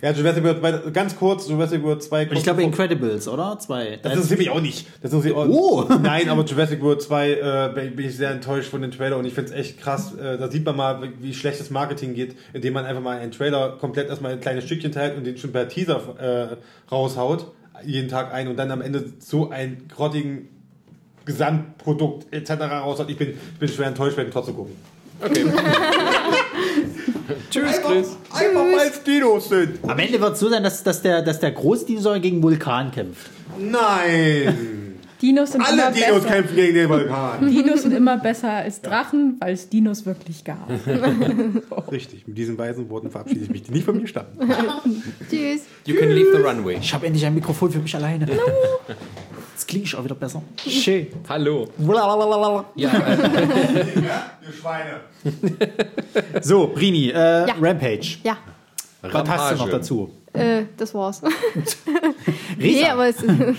Ja, 0.00 0.12
Jurassic 0.12 0.44
World 0.44 0.60
2, 0.60 0.90
ganz 0.92 1.16
kurz, 1.16 1.48
Jurassic 1.48 1.82
World 1.82 2.02
2. 2.02 2.28
Und 2.30 2.36
ich 2.36 2.42
glaube 2.44 2.62
Incredibles, 2.62 3.26
oder? 3.26 3.58
2. 3.58 3.98
Das 4.02 4.12
interessiert 4.12 4.38
mich 4.38 4.50
auch 4.50 4.60
nicht. 4.60 4.86
Das 5.02 5.12
interessiert 5.12 5.36
auch 5.36 5.46
Oh. 5.48 5.84
Nein, 6.02 6.28
aber 6.28 6.44
Jurassic 6.44 6.80
World 6.82 7.02
2 7.02 7.30
äh, 7.32 7.90
bin 7.90 8.06
ich 8.06 8.16
sehr 8.16 8.30
enttäuscht 8.30 8.70
von 8.70 8.82
dem 8.82 8.90
Trailer 8.92 9.16
und 9.16 9.24
ich 9.24 9.34
finde 9.34 9.50
es 9.52 9.56
echt 9.58 9.80
krass. 9.80 10.14
Äh, 10.14 10.38
da 10.38 10.48
sieht 10.50 10.64
man 10.64 10.76
mal, 10.76 11.02
wie- 11.02 11.12
wie 11.28 11.34
schlechtes 11.34 11.70
Marketing 11.70 12.14
geht, 12.14 12.36
indem 12.52 12.74
man 12.74 12.84
einfach 12.84 13.02
mal 13.02 13.18
einen 13.18 13.32
Trailer 13.32 13.70
komplett 13.80 14.08
erstmal 14.08 14.32
in 14.34 14.40
kleine 14.40 14.62
Stückchen 14.62 14.92
teilt 14.92 15.16
und 15.16 15.24
den 15.24 15.36
schon 15.36 15.50
per 15.52 15.68
Teaser 15.68 16.00
äh, 16.20 16.56
raushaut. 16.92 17.52
jeden 17.84 18.08
Tag 18.08 18.32
ein 18.32 18.48
und 18.48 18.56
dann 18.56 18.70
am 18.70 18.80
Ende 18.80 19.12
so 19.18 19.50
einen 19.50 19.88
grottigen 19.88 20.48
Gesamtprodukt 21.24 22.32
etc. 22.32 22.52
raus 22.70 23.00
hat. 23.00 23.10
Ich 23.10 23.16
bin, 23.18 23.30
ich 23.30 23.58
bin 23.58 23.68
schwer 23.68 23.88
enttäuscht, 23.88 24.16
werde 24.16 24.30
ihn 24.30 24.32
trotzdem 24.32 24.54
gucken. 24.56 24.74
Okay. 25.20 25.44
Tschüss, 27.50 27.80
Chris. 27.82 28.16
Einfach 28.32 28.60
weil 28.60 28.88
es 28.88 29.02
Dinos 29.02 29.48
sind. 29.48 29.78
Am 29.82 29.98
Ende 29.98 30.20
wird 30.20 30.34
es 30.34 30.40
so 30.40 30.48
sein, 30.48 30.62
dass, 30.62 30.82
dass, 30.82 31.02
der, 31.02 31.22
dass 31.22 31.40
der 31.40 31.52
große 31.52 31.86
Dinosaurier 31.86 32.20
gegen 32.20 32.42
Vulkan 32.42 32.90
kämpft. 32.90 33.30
Nein! 33.58 34.82
Dinos 35.22 35.52
sind 35.52 35.62
Alle 35.62 35.80
immer 35.80 35.90
Dinos 35.92 36.22
besser. 36.22 36.28
kämpfen 36.28 36.56
gegen 36.56 36.74
den 36.74 36.88
Vulkan. 36.90 37.50
Dinos 37.50 37.82
sind 37.82 37.92
immer 37.92 38.18
besser 38.18 38.50
als 38.52 38.82
Drachen, 38.82 39.36
weil 39.40 39.54
es 39.54 39.68
Dinos 39.70 40.04
wirklich 40.04 40.44
gab. 40.44 40.68
Richtig, 41.90 42.26
mit 42.26 42.36
diesen 42.36 42.58
weisen 42.58 42.90
Worten 42.90 43.10
verabschiede 43.10 43.40
ich 43.44 43.48
mich, 43.50 43.62
die 43.62 43.72
nicht 43.72 43.84
von 43.86 43.96
mir 43.96 44.06
stammen. 44.06 44.28
Tschüss. 45.30 45.62
You 45.86 45.94
can 45.96 46.10
leave 46.10 46.32
the 46.36 46.42
runway. 46.42 46.76
Ich 46.78 46.92
habe 46.92 47.06
endlich 47.06 47.24
ein 47.24 47.34
Mikrofon 47.34 47.70
für 47.70 47.78
mich 47.78 47.94
alleine. 47.96 48.26
Jetzt 49.56 49.68
klinge 49.68 49.86
ich 49.86 49.96
auch 49.96 50.04
wieder 50.04 50.14
besser. 50.14 50.42
Schön. 50.68 51.06
Hallo. 51.30 51.66
Blablabla. 51.78 52.66
Ja, 52.74 52.90
äh, 53.08 53.86
Ihr 54.44 54.52
Schweine. 54.52 55.00
So, 56.42 56.66
Brini, 56.66 57.08
äh, 57.08 57.50
Rampage. 57.58 58.18
Ja, 58.22 58.36
Was 59.00 59.14
hast 59.14 59.52
du 59.52 59.54
noch 59.54 59.60
Rampage. 59.62 59.70
dazu? 59.70 60.10
äh, 60.34 60.64
das 60.76 60.92
war's. 60.92 61.22
Nee, 62.58 62.84
aber 62.84 63.08
es, 63.08 63.16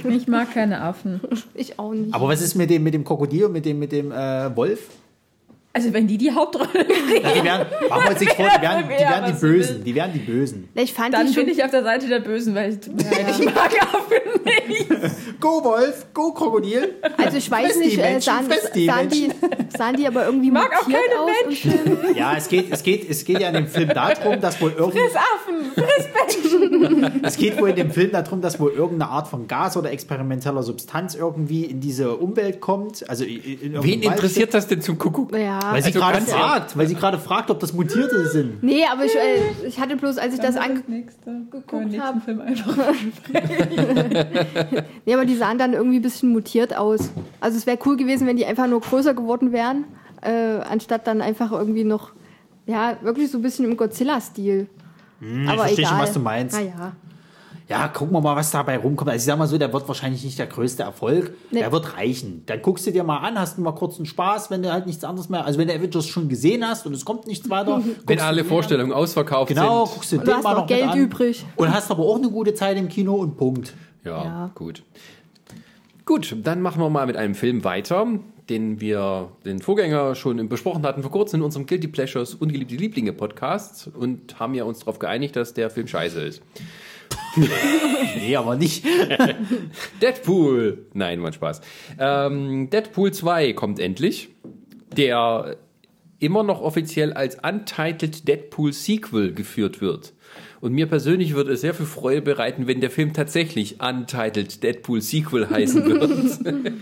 Ich 0.08 0.27
mag 0.27 0.53
keine 0.53 0.82
Affen. 0.82 1.19
ich 1.56 1.80
auch 1.80 1.93
nicht. 1.93 2.14
Aber 2.14 2.27
was 2.27 2.42
ist 2.43 2.53
mit 2.53 2.69
dem, 2.69 2.84
mit 2.84 2.93
dem 2.93 3.03
Krokodil 3.03 3.45
und 3.45 3.53
mit 3.53 3.66
dem, 3.66 3.80
mit 3.80 3.92
dem 3.92 4.11
äh, 4.11 4.56
Wolf? 4.56 4.82
Also 5.77 5.93
wenn 5.93 6.07
die 6.07 6.17
die 6.17 6.31
Hauptrolle 6.31 6.85
kriegen, 6.85 7.23
Ja, 7.23 7.33
die 7.33 7.43
werden, 7.43 7.67
machen 7.88 8.03
wir 8.06 8.09
uns 8.09 8.19
nicht 8.19 8.33
vor, 8.33 8.47
die 8.57 8.61
werden 8.64 8.85
die, 8.88 9.03
Ja, 9.03 9.09
werden 9.11 9.25
die 9.27 9.39
Bösen. 9.39 9.83
Die 9.83 9.93
werden 9.93 10.11
die 10.11 10.19
Bösen. 10.19 10.69
ich 10.73 10.91
fand 10.91 11.14
dann 11.14 11.31
bin 11.31 11.47
ich 11.49 11.64
auf 11.64 11.69
der 11.69 11.83
Seite 11.83 12.07
der 12.07 12.19
Bösen, 12.19 12.56
weil 12.56 12.72
ich, 12.72 12.80
ich 13.39 13.45
mag 13.45 13.72
Affen 13.80 14.41
nicht. 14.67 14.89
Go 15.39 15.64
Wolf, 15.64 16.07
go 16.15 16.31
Krokodil. 16.31 16.95
also 17.17 17.38
ich 17.38 17.51
weiß 17.51 17.77
nicht, 17.77 17.99
äh, 17.99 18.14
Menschen, 18.14 18.33
sahen, 18.33 18.49
die 18.73 18.85
sahen, 18.88 19.09
die, 19.09 19.30
sahen 19.77 19.95
die 19.97 20.07
aber 20.07 20.25
irgendwie 20.25 20.49
Mag 20.49 20.72
auch 20.75 20.85
keine 20.85 20.97
aus 21.19 21.31
im 21.45 21.51
Film? 21.51 22.15
Ja, 22.15 22.33
es 22.35 22.47
geht, 22.47 22.72
es 22.72 22.81
geht, 22.81 23.07
es 23.07 23.23
geht 23.23 23.39
ja 23.39 23.49
in 23.49 23.53
dem 23.53 23.67
Film 23.67 23.89
darum, 23.89 24.41
dass 24.41 24.59
wohl 24.59 24.72
irgend, 24.72 24.93
Friss 24.93 25.15
Affen, 25.15 25.72
friss 25.75 26.07
es 27.23 27.38
geht 27.38 27.59
wohl 27.59 27.69
in 27.69 27.75
dem 27.75 27.91
Film 27.91 28.11
darum, 28.11 28.41
dass 28.41 28.59
wohl 28.59 28.72
irgendeine 28.72 29.11
Art 29.11 29.27
von 29.27 29.47
Gas 29.47 29.77
oder 29.77 29.91
experimenteller 29.91 30.64
Substanz 30.64 31.15
irgendwie 31.15 31.65
in 31.65 31.80
diese 31.80 32.15
Umwelt 32.15 32.61
kommt. 32.61 33.07
Also 33.09 33.23
in, 33.23 33.41
in 33.43 33.83
wen 33.83 34.03
Wald 34.03 34.03
interessiert 34.03 34.53
das 34.53 34.67
denn 34.67 34.81
zum 34.81 34.97
Kuckuck? 34.97 35.35
Ja. 35.35 35.59
Weil 35.73 35.81
sie 35.81 35.87
Also 35.87 35.99
gerade 35.99 36.21
fragt, 36.21 36.77
weil 36.77 36.87
sie 36.87 36.95
gerade 36.95 37.17
fragt, 37.19 37.49
ob 37.51 37.59
das 37.59 37.73
Mutierte 37.73 38.25
sind. 38.27 38.63
Nee, 38.63 38.83
aber 38.91 39.05
ich, 39.05 39.15
äh, 39.15 39.65
ich 39.67 39.79
hatte 39.79 39.95
bloß, 39.95 40.17
als 40.17 40.33
ich 40.33 40.39
das 40.39 40.55
angeguckt 40.57 40.89
nächste, 40.89 41.41
geguckt 41.51 41.99
hab. 41.99 42.23
Film 42.23 42.41
einfach. 42.41 42.75
Nee, 45.05 45.13
aber 45.13 45.25
die 45.25 45.35
sahen 45.35 45.57
dann 45.57 45.73
irgendwie 45.73 45.97
ein 45.97 46.01
bisschen 46.01 46.31
mutiert 46.31 46.75
aus. 46.75 47.09
Also 47.39 47.57
es 47.57 47.65
wäre 47.65 47.77
cool 47.85 47.97
gewesen, 47.97 48.27
wenn 48.27 48.37
die 48.37 48.45
einfach 48.45 48.67
nur 48.67 48.81
größer 48.81 49.13
geworden 49.13 49.51
wären, 49.51 49.85
äh, 50.21 50.59
anstatt 50.69 51.07
dann 51.07 51.21
einfach 51.21 51.51
irgendwie 51.51 51.83
noch, 51.83 52.11
ja, 52.65 52.97
wirklich 53.01 53.31
so 53.31 53.37
ein 53.39 53.41
bisschen 53.41 53.65
im 53.65 53.77
Godzilla-Stil. 53.77 54.67
aber 55.21 55.27
Hm, 55.27 55.47
versteh 55.59 55.81
egal. 55.81 55.89
schon, 55.91 55.99
was 55.99 56.13
du 56.13 56.19
meinst. 56.19 56.55
Naja. 56.55 56.67
Ja, 56.77 56.91
gucken 57.93 58.13
wir 58.15 58.21
mal, 58.21 58.35
was 58.35 58.49
dabei 58.51 58.77
rumkommt. 58.77 59.09
Also 59.11 59.21
ich 59.21 59.25
sag 59.25 59.37
mal 59.37 59.47
so, 59.47 59.57
der 59.57 59.73
wird 59.73 59.87
wahrscheinlich 59.87 60.23
nicht 60.23 60.39
der 60.39 60.47
größte 60.47 60.83
Erfolg. 60.83 61.33
Nee. 61.51 61.59
Der 61.59 61.71
wird 61.71 61.97
reichen. 61.97 62.43
Dann 62.45 62.61
guckst 62.61 62.87
du 62.87 62.91
dir 62.91 63.03
mal 63.03 63.17
an, 63.17 63.37
hast 63.37 63.57
du 63.57 63.61
mal 63.61 63.73
kurz 63.73 63.97
einen 63.97 64.05
Spaß, 64.05 64.49
wenn 64.51 64.63
du 64.63 64.71
halt 64.71 64.85
nichts 64.85 65.03
anderes 65.03 65.27
mehr, 65.27 65.43
also 65.45 65.59
wenn 65.59 65.67
du 65.67 65.73
Avengers 65.75 66.07
schon 66.07 66.29
gesehen 66.29 66.65
hast 66.65 66.85
und 66.87 66.93
es 66.93 67.03
kommt 67.03 67.27
nichts 67.27 67.49
weiter. 67.49 67.81
Wenn 67.83 67.95
guckst 68.05 68.23
alle 68.23 68.45
Vorstellungen 68.45 68.93
ausverkauft 68.93 69.49
Genau, 69.49 69.85
sind. 69.85 69.93
guckst 69.95 70.11
du 70.13 70.17
du 70.19 70.33
hast 70.33 70.43
mal 70.43 70.53
noch 70.53 70.67
Geld 70.67 70.87
an. 70.87 70.97
übrig. 70.97 71.45
Und 71.57 71.73
hast 71.73 71.91
aber 71.91 72.03
auch 72.03 72.15
eine 72.17 72.29
gute 72.29 72.53
Zeit 72.53 72.77
im 72.77 72.87
Kino 72.87 73.15
und 73.15 73.35
Punkt. 73.37 73.73
Ja, 74.05 74.23
Ja. 74.23 74.51
gut. 74.55 74.83
Gut, 76.05 76.35
dann 76.43 76.61
machen 76.61 76.81
wir 76.81 76.89
mal 76.89 77.05
mit 77.05 77.17
einem 77.17 77.35
Film 77.35 77.65
weiter, 77.65 78.07
den 78.49 78.79
wir 78.79 79.27
den 79.43 79.59
Vorgänger 79.59 80.15
schon 80.15 80.47
besprochen 80.47 80.85
hatten 80.85 81.01
vor 81.01 81.11
kurzem 81.11 81.41
in 81.41 81.43
unserem 81.43 81.65
Guilty 81.65 81.89
Pleasures 81.89 82.33
Ungeliebte 82.35 82.75
Lieblinge 82.75 83.11
Podcast 83.11 83.89
und 83.93 84.39
haben 84.39 84.53
ja 84.53 84.63
uns 84.63 84.79
darauf 84.79 84.99
geeinigt, 84.99 85.35
dass 85.35 85.53
der 85.53 85.69
Film 85.69 85.87
scheiße 85.87 86.21
ist. 86.21 86.41
Nee, 88.19 88.35
aber 88.35 88.56
nicht. 88.56 88.83
Deadpool! 90.01 90.88
Nein, 90.93 91.19
mein 91.19 91.33
Spaß. 91.33 91.61
Ähm, 91.99 92.69
Deadpool 92.69 93.14
2 93.14 93.53
kommt 93.53 93.80
endlich. 93.80 94.30
Der 94.95 95.57
immer 96.19 96.43
noch 96.43 96.61
offiziell 96.61 97.14
als 97.14 97.38
Untitled 97.41 98.27
Deadpool 98.27 98.74
Sequel 98.74 99.33
geführt 99.33 99.82
wird. 99.82 100.14
Und 100.59 100.74
mir 100.74 100.88
persönlich 100.88 101.35
würde 101.35 101.53
es 101.53 101.61
sehr 101.61 101.74
viel 101.74 101.85
Freude 101.85 102.22
bereiten, 102.22 102.66
wenn 102.66 102.82
der 102.82 102.90
Film 102.90 103.14
tatsächlich 103.14 103.80
Untitled 103.80 104.64
Deadpool 104.64 105.01
Sequel 105.01 105.49
heißen 105.49 105.85
wird. 106.43 106.82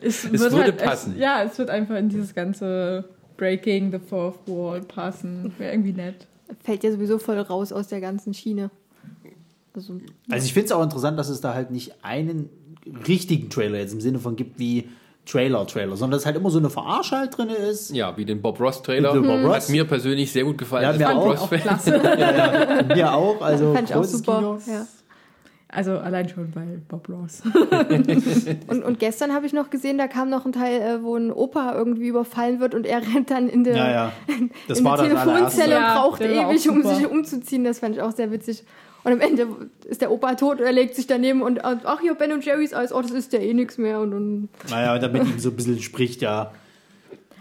Es, 0.00 0.30
würde 0.30 0.56
halt 0.56 0.78
passen. 0.78 1.12
Echt, 1.12 1.20
ja, 1.20 1.42
es 1.44 1.58
wird 1.58 1.70
einfach 1.70 1.96
in 1.96 2.08
dieses 2.08 2.34
ganze 2.34 3.04
Breaking 3.36 3.92
the 3.92 3.98
Fourth 3.98 4.40
Wall 4.46 4.80
passen. 4.80 5.52
Wäre 5.58 5.72
irgendwie 5.72 5.92
nett. 5.92 6.26
Fällt 6.64 6.82
ja 6.82 6.90
sowieso 6.90 7.18
voll 7.18 7.38
raus 7.38 7.72
aus 7.72 7.88
der 7.88 8.00
ganzen 8.00 8.34
Schiene. 8.34 8.70
Also, 9.74 9.94
Also 10.30 10.44
ich 10.46 10.52
finde 10.52 10.66
es 10.66 10.72
auch 10.72 10.82
interessant, 10.82 11.18
dass 11.18 11.28
es 11.28 11.40
da 11.40 11.54
halt 11.54 11.70
nicht 11.70 11.94
einen 12.02 12.50
richtigen 13.06 13.48
Trailer 13.48 13.78
jetzt 13.78 13.92
im 13.92 14.00
Sinne 14.00 14.18
von 14.18 14.36
gibt 14.36 14.58
wie 14.58 14.88
Trailer-Trailer, 15.24 15.96
sondern 15.96 16.18
dass 16.18 16.26
halt 16.26 16.36
immer 16.36 16.50
so 16.50 16.58
eine 16.58 16.68
Verarsche 16.68 17.16
halt 17.16 17.36
drin 17.36 17.48
ist. 17.48 17.90
ja, 17.94 18.16
wie 18.16 18.24
den 18.24 18.42
Bob 18.42 18.58
Ross 18.60 18.82
Trailer. 18.82 19.14
Bob 19.14 19.44
Ross. 19.44 19.64
Hat 19.64 19.68
mir 19.68 19.84
persönlich 19.84 20.32
sehr 20.32 20.44
gut 20.44 20.58
gefallen. 20.58 20.82
Ja, 20.82 21.08
mir 21.08 21.14
Bob 21.14 21.24
auch. 21.24 21.30
Ross 21.32 21.42
Auch 21.42 21.50
klasse. 21.50 22.84
Mir 22.94 23.14
auch, 23.14 23.40
also 23.40 23.72
fand 23.72 23.88
ich 23.88 23.94
auch 23.94 24.04
super. 24.04 24.58
Ja. 24.66 24.86
Also 25.68 25.92
allein 25.92 26.28
schon 26.28 26.50
bei 26.50 26.66
Bob 26.86 27.08
Ross. 27.08 27.42
Und, 28.66 28.84
und 28.84 28.98
gestern 28.98 29.32
habe 29.32 29.46
ich 29.46 29.54
noch 29.54 29.70
gesehen, 29.70 29.96
da 29.96 30.06
kam 30.06 30.28
noch 30.28 30.44
ein 30.44 30.52
Teil, 30.52 30.82
äh, 30.82 31.02
wo 31.02 31.16
ein 31.16 31.32
Opa 31.32 31.74
irgendwie 31.74 32.08
überfallen 32.08 32.60
wird 32.60 32.74
und 32.74 32.84
er 32.84 32.98
rennt 32.98 33.30
dann 33.30 33.48
in 33.48 33.64
der, 33.64 33.76
Ja, 33.76 33.90
ja. 33.90 34.12
In 34.28 34.50
der. 34.84 34.96
Telefonzelle 34.96 35.74
Ja, 35.74 35.94
und 35.94 36.10
braucht 36.10 36.20
ewig, 36.20 36.68
um 36.68 36.82
sich 36.82 37.06
umzuziehen. 37.06 37.64
Das 37.64 37.78
fand 37.78 37.96
ich 37.96 38.02
auch 38.02 38.12
sehr 38.12 38.30
witzig. 38.30 38.64
Und 39.04 39.12
am 39.12 39.20
Ende 39.20 39.46
ist 39.84 40.00
der 40.00 40.10
Opa 40.12 40.34
tot 40.36 40.60
und 40.60 40.64
er 40.66 40.72
legt 40.72 40.94
sich 40.94 41.06
daneben 41.08 41.42
und 41.42 41.58
und, 41.64 41.80
ach 41.84 42.00
hier, 42.00 42.14
Ben 42.14 42.32
und 42.32 42.44
Jerry's 42.44 42.72
Eis, 42.72 42.92
oh, 42.92 43.02
das 43.02 43.10
ist 43.10 43.32
ja 43.32 43.40
eh 43.40 43.52
nichts 43.54 43.76
mehr. 43.78 44.00
Und, 44.00 44.12
und. 44.14 44.48
Naja, 44.70 44.94
und 44.94 45.02
damit 45.02 45.24
ihm 45.24 45.38
so 45.38 45.48
ein 45.50 45.56
bisschen 45.56 45.80
spricht, 45.80 46.22
ja. 46.22 46.52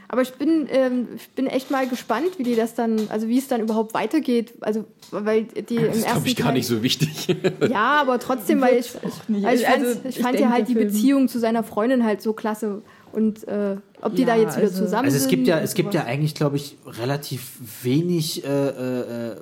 Aber 0.08 0.24
ich 0.24 0.34
bin, 0.34 0.68
ähm, 0.70 1.08
ich 1.16 1.30
bin 1.30 1.48
echt 1.48 1.72
mal 1.72 1.88
gespannt, 1.88 2.38
wie 2.38 2.44
die 2.44 2.56
das 2.56 2.74
dann, 2.74 3.00
also 3.10 3.30
wie 3.30 3.38
es 3.38 3.48
dann 3.48 3.62
überhaupt 3.62 3.94
weitergeht. 3.94 4.54
Also, 4.60 4.84
weil 5.12 5.44
die 5.46 5.76
im 5.78 5.86
Das 5.86 5.96
ist, 5.98 6.04
ersten 6.04 6.12
glaube 6.16 6.28
ich, 6.28 6.36
gar 6.36 6.46
Teil- 6.48 6.54
nicht 6.56 6.68
so 6.68 6.84
wichtig. 6.84 7.28
Ja, 7.70 8.02
aber 8.02 8.20
trotzdem, 8.20 8.60
weil 8.60 8.76
ich, 8.78 8.92
ich, 8.94 9.46
Also, 9.48 9.64
fand, 9.64 9.86
ich 10.10 10.18
ich 10.18 10.22
fand 10.22 10.38
ja 10.40 10.50
halt 10.50 10.68
die 10.68 10.74
Film- 10.74 10.88
Beziehung 10.88 11.28
zu 11.30 11.40
seiner 11.40 11.64
Freundin 11.64 12.04
halt 12.04 12.22
so 12.22 12.34
klasse. 12.34 12.82
Und 13.14 13.48
äh, 13.48 13.78
ob 14.02 14.16
die 14.16 14.24
Ja, 14.24 14.28
da 14.28 14.36
jetzt 14.36 14.58
wieder 14.58 14.68
also- 14.68 14.84
zusammen 14.84 15.06
Also 15.06 15.16
es 15.16 15.24
sind. 15.24 15.30
gibt 15.30 15.48
ja, 15.48 15.60
es 15.60 15.76
gibt 15.76 15.94
ja 15.94 16.04
eigentlich, 16.04 16.36
glaube 16.36 16.58
ich, 16.58 16.76
relativ 16.86 17.52
wenig. 17.84 18.44
Äh, 18.44 18.48
äh, 18.50 19.30
äh, 19.32 19.36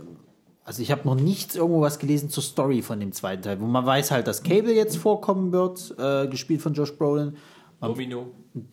also 0.70 0.84
ich 0.84 0.92
habe 0.92 1.02
noch 1.04 1.16
nichts 1.16 1.56
irgendwo 1.56 1.82
was 1.82 1.98
gelesen 1.98 2.30
zur 2.30 2.44
Story 2.44 2.84
von 2.84 3.00
dem 3.00 3.12
zweiten 3.12 3.42
Teil, 3.42 3.60
wo 3.60 3.66
man 3.66 3.84
weiß 3.88 4.12
halt, 4.12 4.28
dass 4.28 4.44
Cable 4.44 4.72
jetzt 4.72 4.98
vorkommen 4.98 5.52
wird, 5.52 5.96
äh, 5.98 6.28
gespielt 6.28 6.62
von 6.62 6.76
Josh 6.76 6.96
Brolin. 6.96 7.34
Man, 7.82 7.90
Domino. 7.92 8.28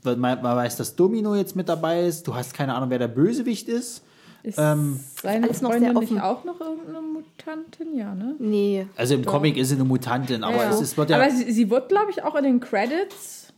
man, 0.04 0.18
man 0.20 0.42
weiß, 0.42 0.76
dass 0.76 0.94
Domino 0.94 1.34
jetzt 1.34 1.56
mit 1.56 1.70
dabei 1.70 2.04
ist. 2.04 2.26
Du 2.28 2.34
hast 2.34 2.52
keine 2.52 2.74
Ahnung, 2.74 2.90
wer 2.90 2.98
der 2.98 3.08
Bösewicht 3.08 3.70
ist. 3.70 4.02
Ist 4.42 4.58
Ähm, 4.58 5.00
seine 5.22 5.46
noch 5.46 5.54
Freundin 5.54 5.80
sehr 5.80 5.92
nicht 5.94 6.12
offen. 6.12 6.20
auch 6.20 6.44
noch 6.44 6.60
irgendeine 6.60 7.00
Mutantin? 7.00 7.96
Ja, 7.96 8.14
ne? 8.14 8.34
Nee. 8.40 8.86
Also 8.94 9.14
im 9.14 9.24
Comic 9.24 9.56
ist 9.56 9.70
sie 9.70 9.76
eine 9.76 9.84
Mutantin, 9.84 10.44
aber 10.44 10.56
Ja. 10.56 10.70
es, 10.70 10.80
es 10.82 10.98
wird 10.98 11.08
ja. 11.08 11.16
Aber 11.16 11.30
sie, 11.30 11.50
sie 11.50 11.70
wird, 11.70 11.88
glaube 11.88 12.10
ich, 12.10 12.22
auch 12.22 12.34
in 12.34 12.44
den 12.44 12.60
Credits 12.60 13.54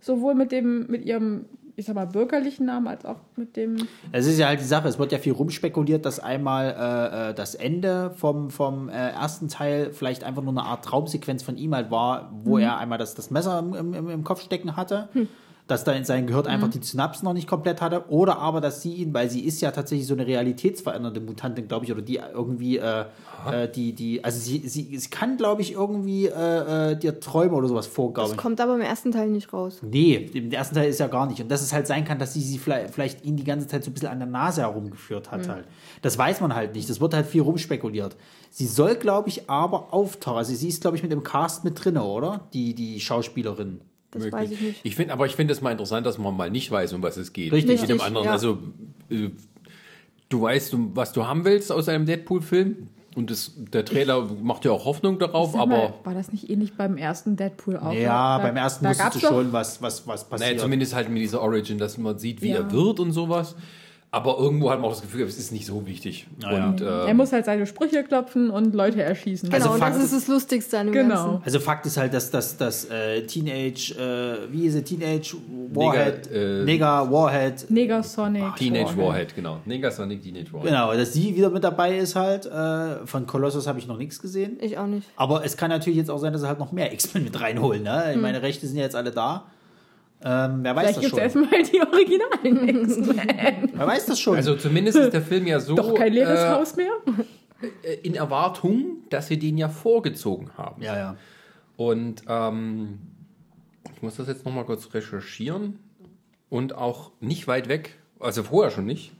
sowohl 0.00 0.34
mit 0.34 0.50
dem, 0.50 0.88
mit 0.88 1.04
ihrem, 1.04 1.44
ich 1.78 1.84
sag 1.84 1.94
mal, 1.94 2.06
bürgerlichen 2.06 2.64
Namen 2.64 2.88
als 2.88 3.04
auch 3.04 3.16
mit 3.36 3.56
dem. 3.56 3.76
Es 4.10 4.26
ist 4.26 4.38
ja 4.38 4.46
halt 4.48 4.60
die 4.60 4.64
Sache, 4.64 4.88
es 4.88 4.98
wird 4.98 5.12
ja 5.12 5.18
viel 5.18 5.34
rumspekuliert, 5.34 6.06
dass 6.06 6.18
einmal 6.18 6.74
äh, 6.78 7.30
äh, 7.30 7.34
das 7.34 7.54
Ende 7.54 8.12
vom, 8.16 8.50
vom 8.50 8.88
äh, 8.88 9.10
ersten 9.10 9.48
Teil 9.48 9.92
vielleicht 9.92 10.24
einfach 10.24 10.42
nur 10.42 10.52
eine 10.52 10.62
Art 10.62 10.86
Traumsequenz 10.86 11.42
von 11.42 11.58
ihm 11.58 11.74
halt 11.74 11.90
war, 11.90 12.32
wo 12.44 12.56
er 12.56 12.78
einmal 12.78 12.96
das, 12.96 13.14
das 13.14 13.30
Messer 13.30 13.58
im, 13.58 13.94
im, 13.94 14.08
im 14.08 14.24
Kopf 14.24 14.40
stecken 14.40 14.76
hatte. 14.76 15.08
Dass 15.68 15.82
da 15.82 15.90
in 15.92 16.04
seinem 16.04 16.28
Gehirn 16.28 16.46
einfach 16.46 16.68
die 16.68 16.78
Synapsen 16.80 17.24
noch 17.24 17.32
nicht 17.32 17.48
komplett 17.48 17.80
hatte. 17.82 18.08
Oder 18.08 18.38
aber, 18.38 18.60
dass 18.60 18.82
sie 18.82 18.94
ihn, 18.94 19.12
weil 19.12 19.28
sie 19.28 19.40
ist 19.40 19.60
ja 19.60 19.72
tatsächlich 19.72 20.06
so 20.06 20.14
eine 20.14 20.24
realitätsverändernde 20.24 21.20
Mutantin, 21.20 21.66
glaube 21.66 21.84
ich, 21.84 21.90
oder 21.90 22.02
die 22.02 22.20
irgendwie, 22.32 22.78
äh, 22.78 23.04
äh, 23.50 23.68
die, 23.68 23.92
die, 23.92 24.22
also 24.22 24.38
sie, 24.38 24.58
sie, 24.68 24.96
sie 24.96 25.10
kann, 25.10 25.36
glaube 25.36 25.62
ich, 25.62 25.72
irgendwie 25.72 26.26
äh, 26.26 26.92
äh, 26.92 26.96
dir 26.96 27.18
Träume 27.18 27.54
oder 27.56 27.66
sowas 27.66 27.86
Das 27.86 27.94
vorgaukeln. 27.94 28.36
kommt 28.36 28.60
aber 28.60 28.76
im 28.76 28.80
ersten 28.80 29.10
Teil 29.10 29.28
nicht 29.28 29.52
raus. 29.52 29.78
Nee, 29.82 30.14
im 30.34 30.52
ersten 30.52 30.76
Teil 30.76 30.88
ist 30.88 31.00
ja 31.00 31.08
gar 31.08 31.26
nicht. 31.26 31.40
Und 31.42 31.48
dass 31.50 31.62
es 31.62 31.72
halt 31.72 31.88
sein 31.88 32.04
kann, 32.04 32.20
dass 32.20 32.34
sie 32.34 32.42
sie 32.42 32.58
vielleicht, 32.58 32.94
vielleicht 32.94 33.24
ihn 33.24 33.36
die 33.36 33.42
ganze 33.44 33.66
Zeit 33.66 33.82
so 33.82 33.90
ein 33.90 33.94
bisschen 33.94 34.10
an 34.10 34.20
der 34.20 34.28
Nase 34.28 34.60
herumgeführt 34.60 35.32
hat 35.32 35.48
halt. 35.48 35.64
Das 36.02 36.16
weiß 36.16 36.40
man 36.42 36.54
halt 36.54 36.76
nicht. 36.76 36.88
Das 36.88 37.00
wird 37.00 37.12
halt 37.12 37.26
viel 37.26 37.42
rumspekuliert. 37.42 38.14
Sie 38.50 38.66
soll, 38.66 38.94
glaube 38.94 39.30
ich, 39.30 39.50
aber 39.50 39.92
auftauchen. 39.92 40.38
Also 40.38 40.54
sie 40.54 40.68
ist, 40.68 40.80
glaube 40.80 40.96
ich, 40.96 41.02
mit 41.02 41.12
im 41.12 41.24
Cast 41.24 41.64
mit 41.64 41.84
drinne, 41.84 42.04
oder? 42.04 42.42
Die, 42.52 42.72
die 42.74 43.00
Schauspielerin. 43.00 43.80
Das 44.24 44.32
weiß 44.32 44.50
ich 44.50 44.60
nicht. 44.60 44.80
Ich 44.82 44.96
finde, 44.96 45.12
aber 45.12 45.26
ich 45.26 45.32
finde 45.36 45.52
es 45.52 45.60
mal 45.60 45.70
interessant, 45.72 46.06
dass 46.06 46.18
man 46.18 46.36
mal 46.36 46.50
nicht 46.50 46.70
weiß, 46.70 46.92
um 46.92 47.02
was 47.02 47.16
es 47.16 47.32
geht. 47.32 47.52
Richtig. 47.52 47.80
Mit 47.80 47.90
dem 47.90 48.00
anderen. 48.00 48.26
ja. 48.26 48.32
Also, 48.32 48.58
äh, 49.10 49.30
du 50.28 50.42
weißt, 50.42 50.74
was 50.94 51.12
du 51.12 51.26
haben 51.26 51.44
willst 51.44 51.70
aus 51.72 51.88
einem 51.88 52.06
Deadpool-Film. 52.06 52.88
Und 53.14 53.30
das, 53.30 53.52
der 53.72 53.82
Trailer 53.86 54.28
macht 54.42 54.66
ja 54.66 54.72
auch 54.72 54.84
Hoffnung 54.84 55.18
darauf, 55.18 55.54
mal, 55.54 55.62
aber 55.62 55.94
war 56.04 56.12
das 56.12 56.32
nicht 56.32 56.50
ähnlich 56.50 56.74
beim 56.74 56.98
ersten 56.98 57.34
Deadpool 57.36 57.78
auch? 57.78 57.94
Ja, 57.94 58.36
Da- 58.36 58.42
beim 58.44 58.56
ersten 58.58 58.84
da 58.84 58.90
wusstest 58.90 59.14
du 59.16 59.20
schon, 59.20 59.52
was, 59.54 59.80
was, 59.80 60.06
was 60.06 60.28
passiert. 60.28 60.50
naja, 60.50 60.60
zumindest 60.62 60.94
halt 60.94 61.08
mit 61.08 61.22
dieser 61.22 61.40
Origin, 61.40 61.78
dass 61.78 61.96
man 61.96 62.18
sieht, 62.18 62.42
wie 62.42 62.50
Ja. 62.50 62.56
er 62.58 62.70
wird 62.70 63.00
und 63.00 63.12
sowas. 63.12 63.56
Aber 64.16 64.38
irgendwo 64.38 64.70
hat 64.70 64.80
man 64.80 64.86
auch 64.88 64.94
das 64.94 65.02
Gefühl, 65.02 65.26
es 65.26 65.36
ist 65.36 65.52
nicht 65.52 65.66
so 65.66 65.86
wichtig. 65.86 66.26
Naja. 66.40 66.68
Und, 66.68 66.80
Er 66.80 67.08
äh, 67.08 67.12
muss 67.12 67.32
halt 67.32 67.44
seine 67.44 67.66
Sprüche 67.66 68.02
klopfen 68.02 68.48
und 68.48 68.74
Leute 68.74 69.02
erschießen. 69.02 69.50
Genau, 69.50 69.62
Also 69.62 69.74
und 69.74 69.78
Fakt 69.78 69.96
das 69.96 70.04
ist 70.04 70.14
das 70.14 70.26
Lustigste 70.26 70.78
an 70.78 70.86
dem 70.86 70.94
Genau. 70.94 71.14
Ganzen. 71.32 71.42
Also 71.44 71.60
Fakt 71.60 71.84
ist 71.84 71.98
halt, 71.98 72.14
dass 72.14 72.30
das 72.30 72.56
dass, 72.56 72.86
äh, 72.86 73.26
Teenage, 73.26 73.92
äh, 73.92 74.50
wie 74.50 74.64
ist 74.64 74.74
es, 74.74 74.84
Teenage 74.84 75.36
Warhead, 75.74 76.30
äh, 76.32 76.64
Neger 76.64 77.12
Warhead, 77.12 77.66
Neger 77.70 78.02
Sonic. 78.02 78.56
Teenage 78.56 78.96
Warhead, 78.96 79.34
genau. 79.34 79.58
Negasonic 79.66 80.22
Teenage 80.22 80.50
Warhead. 80.50 80.68
genau, 80.70 80.94
dass 80.94 81.12
sie 81.12 81.36
wieder 81.36 81.50
mit 81.50 81.62
dabei 81.62 81.98
ist 81.98 82.16
halt. 82.16 82.46
Äh, 82.46 83.04
von 83.06 83.26
Colossus 83.26 83.66
habe 83.66 83.78
ich 83.78 83.86
noch 83.86 83.98
nichts 83.98 84.18
gesehen. 84.22 84.56
Ich 84.62 84.78
auch 84.78 84.86
nicht. 84.86 85.06
Aber 85.16 85.44
es 85.44 85.58
kann 85.58 85.68
natürlich 85.68 85.98
jetzt 85.98 86.10
auch 86.10 86.18
sein, 86.18 86.32
dass 86.32 86.40
sie 86.40 86.48
halt 86.48 86.58
noch 86.58 86.72
mehr 86.72 86.90
X-Men 86.90 87.24
mit 87.24 87.38
reinholen. 87.38 87.82
Ne? 87.82 88.12
Ich 88.14 88.20
meine, 88.22 88.40
Rechte 88.40 88.66
sind 88.66 88.78
ja 88.78 88.84
jetzt 88.84 88.96
alle 88.96 89.10
da. 89.10 89.44
Ähm, 90.22 90.60
wer 90.62 90.74
weiß 90.74 90.96
Vielleicht 90.96 90.96
das 90.96 91.02
gibt 91.12 91.22
es 91.22 91.32
schon? 91.32 91.42
erstmal 91.44 91.62
die 91.62 91.80
originalen 91.80 92.68
X-Men. 92.84 93.70
Wer 93.78 93.86
weiß 93.86 94.06
das 94.06 94.18
schon? 94.18 94.36
Also 94.36 94.56
zumindest 94.56 94.96
ist 94.98 95.12
der 95.12 95.20
Film 95.22 95.46
ja 95.46 95.60
so 95.60 95.74
Doch 95.74 95.94
kein 95.94 96.12
leeres 96.12 96.40
äh, 96.40 96.48
Haus 96.48 96.76
mehr. 96.76 96.92
in 98.02 98.14
Erwartung, 98.14 99.02
dass 99.10 99.28
sie 99.28 99.38
den 99.38 99.58
ja 99.58 99.68
vorgezogen 99.68 100.50
haben. 100.56 100.82
ja, 100.82 100.96
ja. 100.96 101.16
Und 101.76 102.22
ähm, 102.28 102.98
ich 103.94 104.02
muss 104.02 104.16
das 104.16 104.28
jetzt 104.28 104.44
nochmal 104.46 104.64
kurz 104.64 104.92
recherchieren. 104.94 105.78
Und 106.48 106.74
auch 106.74 107.10
nicht 107.20 107.48
weit 107.48 107.68
weg, 107.68 107.96
also 108.20 108.44
vorher 108.44 108.70
schon 108.70 108.86
nicht, 108.86 109.12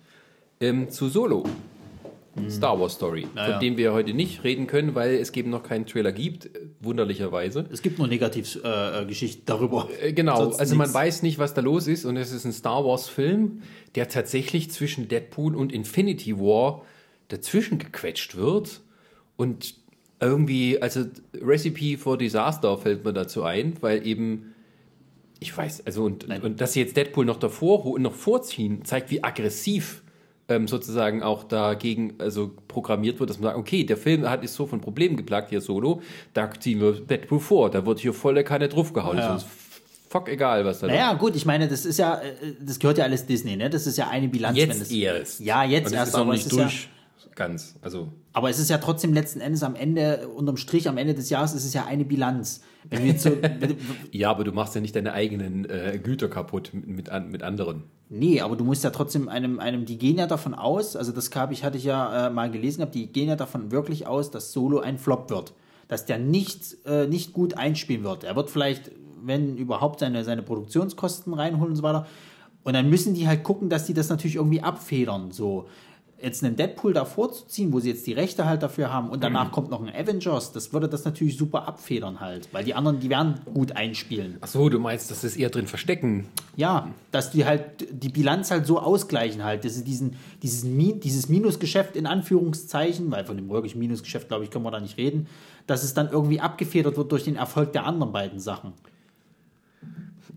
ähm, 0.61 0.91
zu 0.91 1.09
Solo. 1.09 1.45
Star 2.51 2.79
Wars 2.81 2.95
Story, 2.95 3.27
Ja, 3.35 3.53
von 3.53 3.61
dem 3.61 3.77
wir 3.77 3.93
heute 3.93 4.13
nicht 4.15 4.45
reden 4.45 4.67
können, 4.67 4.95
weil 4.95 5.15
es 5.15 5.31
eben 5.35 5.51
noch 5.51 5.63
keinen 5.63 5.87
Trailer 5.87 6.13
gibt, 6.13 6.47
äh, 6.47 6.51
wunderlicherweise. 6.81 7.67
Es 7.73 7.83
gibt 7.83 7.99
nur 7.99 8.07
Negativgeschichten 8.09 9.03
äh, 9.03 9.07
Geschichten 9.07 9.43
darüber. 9.47 9.89
Äh, 10.03 10.13
Genau, 10.13 10.37
Sonst 10.37 10.61
also 10.61 10.77
man 10.77 10.87
nix. 10.89 10.95
weiß 10.95 11.23
nicht, 11.23 11.39
was 11.39 11.55
da 11.55 11.61
los 11.63 11.87
ist 11.87 12.05
und 12.05 12.17
es 12.17 12.33
ist 12.33 12.45
ein 12.45 12.53
Star 12.53 12.85
Wars 12.85 13.09
Film, 13.09 13.63
der 13.95 14.09
tatsächlich 14.09 14.71
zwischen 14.71 15.09
Deadpool 15.09 15.55
und 15.57 15.73
Infinity 15.73 16.39
War 16.39 16.83
dazwischen 17.29 17.79
gequetscht 17.79 18.37
wird 18.37 18.81
und 19.37 19.75
irgendwie, 20.21 20.81
also 20.81 21.05
Recipe 21.43 21.99
for 21.99 22.17
Disaster 22.17 22.79
fällt 22.79 23.05
mir 23.05 23.13
dazu 23.13 23.43
ein, 23.43 23.75
weil 23.81 24.07
eben 24.07 24.55
ich 25.39 25.55
weiß, 25.55 25.85
also 25.85 26.05
und, 26.05 26.25
und 26.43 26.61
dass 26.63 26.73
sie 26.73 26.81
jetzt 26.81 26.97
Deadpool 26.97 27.27
noch 27.27 27.37
davor 27.39 27.99
noch 27.99 28.15
vorziehen, 28.15 28.85
zeigt, 28.85 29.11
wie 29.11 29.23
aggressiv 29.23 30.03
ähm, 30.49 30.69
sozusagen 30.69 31.23
auch 31.23 31.45
dagegen 31.45 32.15
also 32.19 32.53
programmiert 32.69 33.19
wird, 33.19 33.31
dass 33.31 33.39
man 33.39 33.49
sagt, 33.49 33.59
okay, 33.59 33.85
der 33.85 33.97
Film 33.97 34.29
hat 34.29 34.45
ist 34.45 34.55
so 34.55 34.67
von 34.67 34.81
Problemen 34.81 35.17
geplagt 35.17 35.51
hier 35.51 35.61
solo, 35.61 36.03
da 36.35 36.51
ziehen 36.53 36.81
wir 36.81 36.93
Deadpool 36.93 37.41
vor, 37.41 37.71
da 37.71 37.85
wird 37.85 37.99
hier 38.01 38.13
volle 38.13 38.45
Kanne 38.45 38.69
draufgehauen. 38.69 39.19
Ja. 39.19 39.37
Ist 39.37 39.47
fuck 40.09 40.29
egal, 40.29 40.65
was 40.65 40.81
da 40.81 40.87
Naja, 40.87 41.15
gut, 41.15 41.35
ich 41.37 41.47
meine, 41.47 41.69
das 41.69 41.85
ist 41.85 41.99
ja, 41.99 42.21
äh, 42.21 42.55
das 42.61 42.79
gehört 42.79 42.99
ja 42.99 43.05
alles 43.05 43.27
Disney, 43.27 43.57
ne? 43.57 43.69
Das 43.71 43.87
ist 43.87 43.99
ja 43.99 44.09
eine 44.09 44.29
Bilanz. 44.29 44.57
wenn 44.57 44.69
jetzt 44.69 44.81
das, 44.83 44.91
erst. 44.91 45.41
Ja, 45.41 45.65
jetzt 45.65 45.87
und 45.87 45.93
es 45.93 45.99
erst, 45.99 46.09
ist 46.09 46.15
noch 46.15 46.21
aber 46.21 46.33
nicht 46.33 46.47
es 46.47 46.53
ist 46.53 46.59
ja- 46.59 46.65
durch 46.65 46.89
ganz. 47.35 47.75
Also 47.83 48.09
Aber 48.33 48.51
es 48.51 48.59
ist 48.59 48.71
ja 48.71 48.79
trotzdem 48.79 49.13
letzten 49.13 49.41
Endes 49.41 49.63
am 49.63 49.75
Ende, 49.75 50.29
unterm 50.29 50.57
Strich, 50.57 50.89
am 50.89 50.97
Ende 50.97 51.15
des 51.15 51.29
Jahres, 51.31 51.55
ist 51.55 51.65
es 51.65 51.75
ja 51.75 51.85
eine 51.85 52.05
Bilanz. 52.05 52.63
So, 53.17 53.31
ja, 54.13 54.31
aber 54.31 54.45
du 54.45 54.53
machst 54.53 54.75
ja 54.75 54.81
nicht 54.81 54.95
deine 54.95 55.13
eigenen 55.13 55.65
äh, 55.69 55.99
Güter 56.03 56.29
kaputt 56.29 56.71
mit, 56.73 56.87
mit, 56.87 57.09
an, 57.11 57.31
mit 57.31 57.43
anderen. 57.43 57.85
nee, 58.09 58.41
aber 58.41 58.57
du 58.57 58.65
musst 58.65 58.85
ja 58.85 58.91
trotzdem 58.91 59.29
einem, 59.29 59.59
einem, 59.59 59.85
die 59.85 59.99
gehen 59.99 60.19
ja 60.19 60.27
davon 60.27 60.55
aus, 60.55 60.97
also 60.97 61.13
das 61.13 61.31
hab 61.35 61.53
ich, 61.53 61.65
hatte 61.65 61.79
ich 61.79 61.85
ja 61.85 62.27
äh, 62.27 62.31
mal 62.31 62.51
gelesen, 62.51 62.79
gehabt, 62.79 62.95
die 62.95 63.13
gehen 63.13 63.29
ja 63.29 63.37
davon 63.37 63.71
wirklich 63.71 64.07
aus, 64.07 64.31
dass 64.31 64.53
Solo 64.53 64.81
ein 64.81 64.99
Flop 64.99 65.31
wird. 65.31 65.55
Dass 65.89 66.05
der 66.05 66.19
nicht, 66.19 66.79
äh, 66.85 67.07
nicht 67.07 67.33
gut 67.33 67.57
einspielen 67.57 68.03
wird. 68.03 68.25
Er 68.25 68.35
wird 68.35 68.51
vielleicht, 68.51 68.91
wenn 69.23 69.57
überhaupt, 69.57 70.01
seine, 70.01 70.25
seine 70.25 70.43
Produktionskosten 70.43 71.33
reinholen 71.33 71.71
und 71.71 71.77
so 71.77 71.83
weiter. 71.83 72.07
Und 72.65 72.73
dann 72.73 72.91
müssen 72.91 73.15
die 73.15 73.29
halt 73.29 73.45
gucken, 73.45 73.69
dass 73.69 73.87
die 73.87 73.95
das 73.95 74.09
natürlich 74.09 74.35
irgendwie 74.35 74.61
abfedern. 74.61 75.31
So, 75.31 75.69
jetzt 76.21 76.43
einen 76.43 76.57
Deadpool 76.57 76.95
davor 76.95 77.33
zu 77.33 77.47
ziehen, 77.47 77.73
wo 77.73 77.81
sie 77.81 77.91
jetzt 77.91 78.07
die 78.07 78.13
Rechte 78.13 78.47
halt 78.47 78.63
dafür 78.63 78.93
haben 78.93 79.11
und 79.11 79.23
danach 79.23 79.53
kommt 79.53 79.71
noch 79.71 79.83
ein 79.83 79.95
Avengers, 79.95 80.53
das 80.53 80.73
würde 80.73 80.89
das 80.89 81.05
natürlich 81.05 81.37
super 81.37 81.69
abfedern 81.69 82.21
halt. 82.21 82.49
Weil 82.53 82.65
die 82.65 82.75
anderen, 82.75 83.01
die 83.01 83.11
werden 83.11 83.41
gut 83.53 83.73
einspielen. 83.73 84.39
Ach 84.41 84.49
so, 84.49 84.69
du 84.69 84.79
meinst, 84.79 85.11
dass 85.11 85.25
es 85.25 85.37
eher 85.37 85.51
drin 85.51 85.67
verstecken. 85.67 86.29
Ja, 86.57 86.91
dass 87.11 87.31
die 87.31 87.45
halt 87.45 87.87
die 87.91 88.09
Bilanz 88.09 88.51
halt 88.51 88.67
so 88.67 88.79
ausgleichen 88.81 89.45
halt, 89.45 89.65
dass 89.65 89.75
sie 89.75 89.85
diesen, 89.85 90.17
dieses, 90.43 90.65
dieses 90.65 91.29
Minusgeschäft 91.29 91.97
in 91.97 92.07
Anführungszeichen, 92.07 93.11
weil 93.11 93.25
von 93.25 93.37
dem 93.37 93.51
wirklich 93.51 93.77
Minusgeschäft, 93.77 94.29
glaube 94.29 94.45
ich, 94.45 94.51
können 94.51 94.65
wir 94.65 94.71
da 94.71 94.81
nicht 94.81 94.97
reden, 94.97 95.27
dass 95.67 95.83
es 95.83 95.93
dann 95.93 96.11
irgendwie 96.11 96.41
abgefedert 96.41 96.97
wird 96.97 97.13
durch 97.13 97.25
den 97.25 97.37
Erfolg 97.37 97.73
der 97.73 97.85
anderen 97.85 98.13
beiden 98.13 98.41
Sachen. 98.41 98.73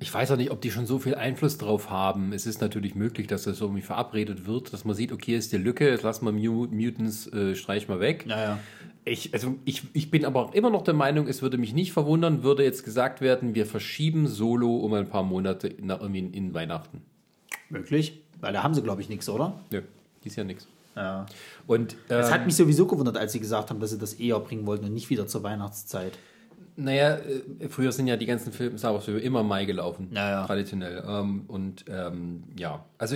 Ich 0.02 0.14
weiß 0.14 0.32
auch 0.32 0.38
nicht, 0.38 0.52
ob 0.52 0.62
die 0.62 0.72
schon 0.72 0.86
so 0.86 0.98
viel 0.98 1.16
Einfluss 1.16 1.58
drauf 1.58 1.90
haben. 1.90 2.32
Es 2.32 2.46
ist 2.46 2.62
natürlich 2.62 2.96
möglich, 2.96 3.28
dass 3.28 3.44
das 3.44 3.60
irgendwie 3.60 3.82
verabredet 3.82 4.48
wird, 4.48 4.72
dass 4.72 4.86
man 4.86 4.96
sieht, 4.96 5.12
okay, 5.12 5.36
ist 5.36 5.52
die 5.52 5.58
Lücke, 5.58 5.90
jetzt 5.90 6.04
lassen 6.04 6.26
wir 6.26 6.32
Mu 6.32 6.68
Mutants, 6.68 7.28
äh, 7.34 7.54
streich 7.56 7.90
mal 7.90 8.00
weg. 8.00 8.26
Naja. 8.26 8.60
Ich, 9.04 9.34
also 9.34 9.56
ich, 9.66 9.84
ich 9.94 10.10
bin 10.10 10.24
aber 10.24 10.52
immer 10.54 10.70
noch 10.70 10.84
der 10.84 10.94
Meinung, 10.94 11.28
es 11.28 11.42
würde 11.42 11.58
mich 11.58 11.74
nicht 11.74 11.92
verwundern, 11.92 12.44
würde 12.44 12.64
jetzt 12.64 12.86
gesagt 12.86 13.20
werden, 13.20 13.56
wir 13.56 13.66
verschieben 13.66 14.28
Solo 14.28 14.78
um 14.78 14.94
ein 14.94 15.10
paar 15.10 15.24
Monate 15.24 15.76
nach 15.82 16.00
irgendwie 16.00 16.20
in, 16.20 16.54
Weihnachten. 16.54 17.02
Möglich, 17.70 18.22
weil 18.40 18.54
da 18.54 18.64
haben 18.64 18.74
sie, 18.74 18.82
glaube 18.82 19.02
ich, 19.02 19.10
nichts, 19.10 19.28
oder? 19.28 19.60
Nö, 19.72 19.82
ist 20.24 20.36
ja 20.36 20.44
nichts. 20.44 20.68
Ja. 20.96 21.26
Und 21.68 21.96
Es 22.08 22.28
ähm, 22.28 22.34
hat 22.34 22.46
mich 22.46 22.56
sowieso 22.56 22.88
gewundert, 22.88 23.18
als 23.18 23.32
sie 23.32 23.40
gesagt 23.40 23.70
haben, 23.70 23.80
dass 23.80 23.92
sie 23.92 23.98
das 23.98 24.14
eher 24.14 24.40
bringen 24.40 24.66
wollten 24.66 24.86
und 24.86 24.94
nicht 24.94 25.10
wieder 25.10 25.28
zur 25.28 25.44
Weihnachtszeit. 25.44 26.18
Naja, 26.80 27.16
äh, 27.60 27.70
früher 27.70 27.92
sind 27.92 28.08
ja 28.08 28.16
die 28.18 28.26
ganzen 28.26 28.52
Filme, 28.54 28.78
Star 28.78 28.94
Wars 28.94 29.06
Filme 29.06 29.20
immer 29.20 29.42
im 29.42 29.48
Mai 29.48 29.66
gelaufen. 29.66 30.10
Ja, 30.14 30.30
ja. 30.30 30.46
Traditionell. 30.46 31.04
Ähm, 31.08 31.44
und 31.48 31.86
ähm, 31.90 32.44
ja, 32.58 32.84
also. 32.98 33.16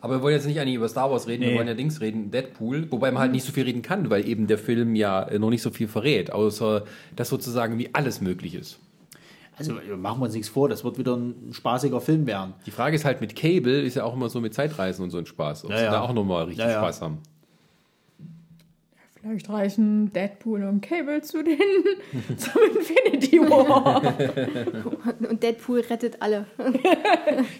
Aber 0.00 0.14
wir 0.18 0.22
wollen 0.22 0.34
jetzt 0.34 0.46
nicht 0.46 0.60
eigentlich 0.60 0.76
über 0.76 0.88
Star 0.88 1.10
Wars 1.10 1.26
reden, 1.26 1.42
wir 1.42 1.50
Nee. 1.50 1.56
wollen 1.58 1.66
ja 1.66 1.74
Dings 1.74 2.00
reden, 2.00 2.30
Deadpool, 2.30 2.86
wobei 2.92 3.10
man 3.10 3.20
halt 3.20 3.32
nicht 3.32 3.44
so 3.44 3.50
viel 3.52 3.64
reden 3.64 3.82
kann, 3.82 4.10
weil 4.10 4.28
eben 4.28 4.46
der 4.46 4.58
Film 4.58 4.94
ja 4.94 5.24
äh, 5.24 5.40
noch 5.40 5.50
nicht 5.50 5.62
so 5.62 5.70
viel 5.70 5.88
verrät, 5.88 6.30
außer 6.32 6.84
dass 7.16 7.28
sozusagen 7.28 7.78
wie 7.78 7.92
alles 7.94 8.20
möglich 8.20 8.54
ist. 8.54 8.78
Also 9.56 9.72
machen 9.96 10.20
wir 10.20 10.26
uns 10.26 10.34
nichts 10.34 10.48
vor, 10.48 10.68
das 10.68 10.84
wird 10.84 10.98
wieder 10.98 11.16
ein 11.16 11.48
spaßiger 11.52 12.00
Film 12.00 12.28
werden. 12.28 12.54
Die 12.64 12.70
Frage 12.70 12.94
ist 12.94 13.04
halt 13.04 13.20
mit 13.20 13.34
Cable, 13.34 13.82
ist 13.82 13.96
ja 13.96 14.04
auch 14.04 14.14
immer 14.14 14.28
so 14.28 14.40
mit 14.40 14.54
Zeitreisen 14.54 15.02
und 15.02 15.10
so 15.10 15.18
ein 15.18 15.26
Spaß, 15.26 15.64
ob 15.64 15.72
Ja, 15.72 15.78
sie 15.78 15.84
ja. 15.86 15.90
da 15.90 16.00
auch 16.02 16.12
nochmal 16.12 16.44
richtig 16.44 16.64
ja. 16.64 16.74
Spaß 16.74 17.02
haben. 17.02 17.18
Vielleicht 19.20 19.48
reichen 19.48 20.12
Deadpool 20.12 20.62
und 20.62 20.80
Cable 20.80 21.22
zu 21.22 21.42
den 21.42 21.58
zum 22.36 22.62
Infinity 22.76 23.40
War. 23.40 24.14
Und 25.28 25.42
Deadpool 25.42 25.80
rettet 25.80 26.20
alle. 26.20 26.46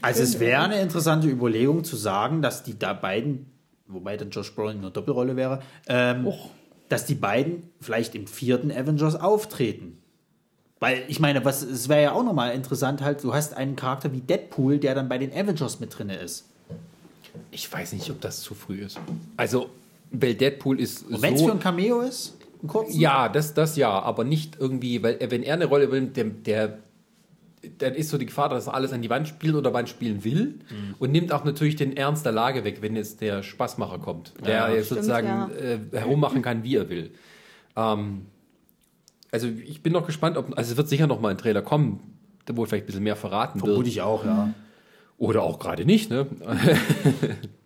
Also 0.02 0.22
es 0.22 0.38
wäre 0.38 0.62
eine 0.62 0.80
interessante 0.80 1.28
Überlegung 1.28 1.84
zu 1.84 1.96
sagen, 1.96 2.42
dass 2.42 2.62
die 2.62 2.78
da 2.78 2.92
beiden, 2.92 3.46
wobei 3.86 4.16
dann 4.16 4.30
Josh 4.30 4.54
Brolin 4.54 4.78
eine 4.78 4.90
Doppelrolle 4.90 5.36
wäre, 5.36 5.60
ähm, 5.88 6.32
dass 6.88 7.04
die 7.04 7.14
beiden 7.14 7.64
vielleicht 7.80 8.14
im 8.14 8.26
vierten 8.26 8.70
Avengers 8.70 9.16
auftreten. 9.16 9.98
Weil 10.80 11.02
ich 11.08 11.18
meine, 11.18 11.44
was 11.44 11.62
es 11.62 11.88
wäre 11.88 12.02
ja 12.02 12.12
auch 12.12 12.22
nochmal 12.22 12.54
interessant, 12.54 13.02
halt, 13.02 13.22
du 13.24 13.34
hast 13.34 13.54
einen 13.54 13.74
Charakter 13.74 14.12
wie 14.12 14.20
Deadpool, 14.20 14.78
der 14.78 14.94
dann 14.94 15.08
bei 15.08 15.18
den 15.18 15.32
Avengers 15.32 15.80
mit 15.80 15.98
drin 15.98 16.10
ist. 16.10 16.46
Ich 17.50 17.70
weiß 17.70 17.92
nicht, 17.92 18.10
ob 18.10 18.20
das 18.20 18.40
zu 18.40 18.54
früh 18.54 18.82
ist. 18.82 18.98
Also, 19.36 19.70
weil 20.10 20.34
Deadpool 20.34 20.80
ist 20.80 21.06
Und 21.06 21.22
wenn 21.22 21.34
es 21.34 21.40
so... 21.40 21.46
für 21.46 21.52
ein 21.52 21.60
Cameo 21.60 22.00
ist, 22.00 22.36
einen 22.60 22.68
kurzen, 22.68 22.98
Ja, 22.98 23.28
das, 23.28 23.54
das 23.54 23.76
ja, 23.76 23.90
aber 23.90 24.24
nicht 24.24 24.56
irgendwie, 24.58 25.02
weil 25.02 25.16
er- 25.20 25.30
wenn 25.30 25.42
er 25.42 25.54
eine 25.54 25.66
Rolle 25.66 25.84
übernimmt, 25.84 26.16
der, 26.16 26.24
der 26.24 26.78
dann 27.78 27.94
ist 27.94 28.10
so 28.10 28.18
die 28.18 28.26
Gefahr, 28.26 28.48
dass 28.48 28.68
er 28.68 28.74
alles 28.74 28.92
an 28.92 29.02
die 29.02 29.10
Wand 29.10 29.26
spielt 29.26 29.54
oder 29.56 29.74
Wand 29.74 29.88
spielen 29.88 30.22
will 30.22 30.60
und 31.00 31.10
nimmt 31.10 31.32
auch 31.32 31.42
natürlich 31.44 31.74
den 31.74 31.96
Ernst 31.96 32.24
der 32.24 32.30
Lage 32.32 32.62
weg, 32.64 32.78
wenn 32.82 32.94
jetzt 32.94 33.20
der 33.20 33.42
Spaßmacher 33.42 33.98
kommt, 33.98 34.32
der 34.46 34.54
Ja, 34.54 34.68
jetzt 34.70 34.86
stimmt, 34.86 35.00
sozusagen 35.00 35.26
ja. 35.26 35.48
äh, 35.50 35.78
herummachen 35.92 36.40
kann, 36.40 36.62
wie 36.62 36.76
er 36.76 36.88
will. 36.88 37.10
Ähm, 37.74 38.26
also 39.32 39.48
ich 39.48 39.82
bin 39.82 39.92
noch 39.92 40.06
gespannt, 40.06 40.36
ob, 40.36 40.56
also 40.56 40.70
es 40.70 40.76
wird 40.76 40.88
sicher 40.88 41.08
noch 41.08 41.20
mal 41.20 41.30
ein 41.30 41.38
Trailer 41.38 41.62
kommen, 41.62 41.98
wo 42.50 42.64
vielleicht 42.64 42.84
ein 42.84 42.86
bisschen 42.86 43.02
mehr 43.02 43.16
verraten 43.16 43.58
vermute 43.58 43.78
wird. 43.80 43.88
ich 43.88 44.02
auch, 44.02 44.24
ja. 44.24 44.54
Oder 45.18 45.42
auch 45.42 45.58
gerade 45.58 45.84
nicht, 45.84 46.10
ne? 46.10 46.26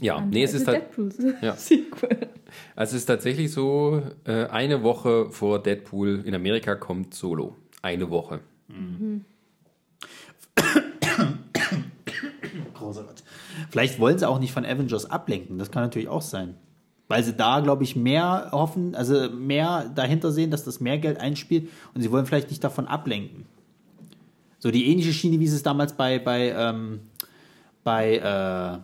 ja, 0.00 0.20
nee, 0.20 0.42
es 0.42 0.54
ist 0.54 0.66
Deadpool 0.66 1.10
Ja. 1.40 1.54
Sequel. 1.56 2.28
also 2.74 2.96
es 2.96 3.02
ist 3.02 3.06
tatsächlich 3.06 3.52
so, 3.52 4.02
äh, 4.24 4.46
eine 4.46 4.82
Woche 4.82 5.30
vor 5.30 5.62
Deadpool 5.62 6.22
in 6.24 6.34
Amerika 6.34 6.74
kommt 6.74 7.14
Solo. 7.14 7.56
Eine 7.82 8.10
Woche. 8.10 8.40
Großer 12.74 13.04
Gott. 13.04 13.22
Vielleicht 13.70 14.00
wollen 14.00 14.18
sie 14.18 14.28
auch 14.28 14.40
nicht 14.40 14.52
von 14.52 14.64
Avengers 14.64 15.10
ablenken, 15.10 15.58
das 15.58 15.70
kann 15.70 15.82
natürlich 15.82 16.08
auch 16.08 16.22
sein. 16.22 16.54
Weil 17.06 17.22
sie 17.22 17.34
da, 17.34 17.60
glaube 17.60 17.84
ich, 17.84 17.96
mehr 17.96 18.48
hoffen, 18.52 18.94
also 18.94 19.28
mehr 19.30 19.90
dahinter 19.94 20.32
sehen, 20.32 20.50
dass 20.50 20.64
das 20.64 20.80
mehr 20.80 20.98
Geld 20.98 21.20
einspielt 21.20 21.68
und 21.94 22.00
sie 22.00 22.10
wollen 22.10 22.24
vielleicht 22.24 22.48
nicht 22.50 22.64
davon 22.64 22.86
ablenken. 22.86 23.44
So 24.58 24.70
die 24.70 24.90
ähnliche 24.90 25.12
Schiene, 25.12 25.38
wie 25.40 25.46
sie 25.46 25.56
es 25.56 25.62
damals 25.62 25.92
bei, 25.92 26.18
bei, 26.18 26.54
ähm, 26.56 27.00
bei 27.84 28.16
äh, 28.16 28.78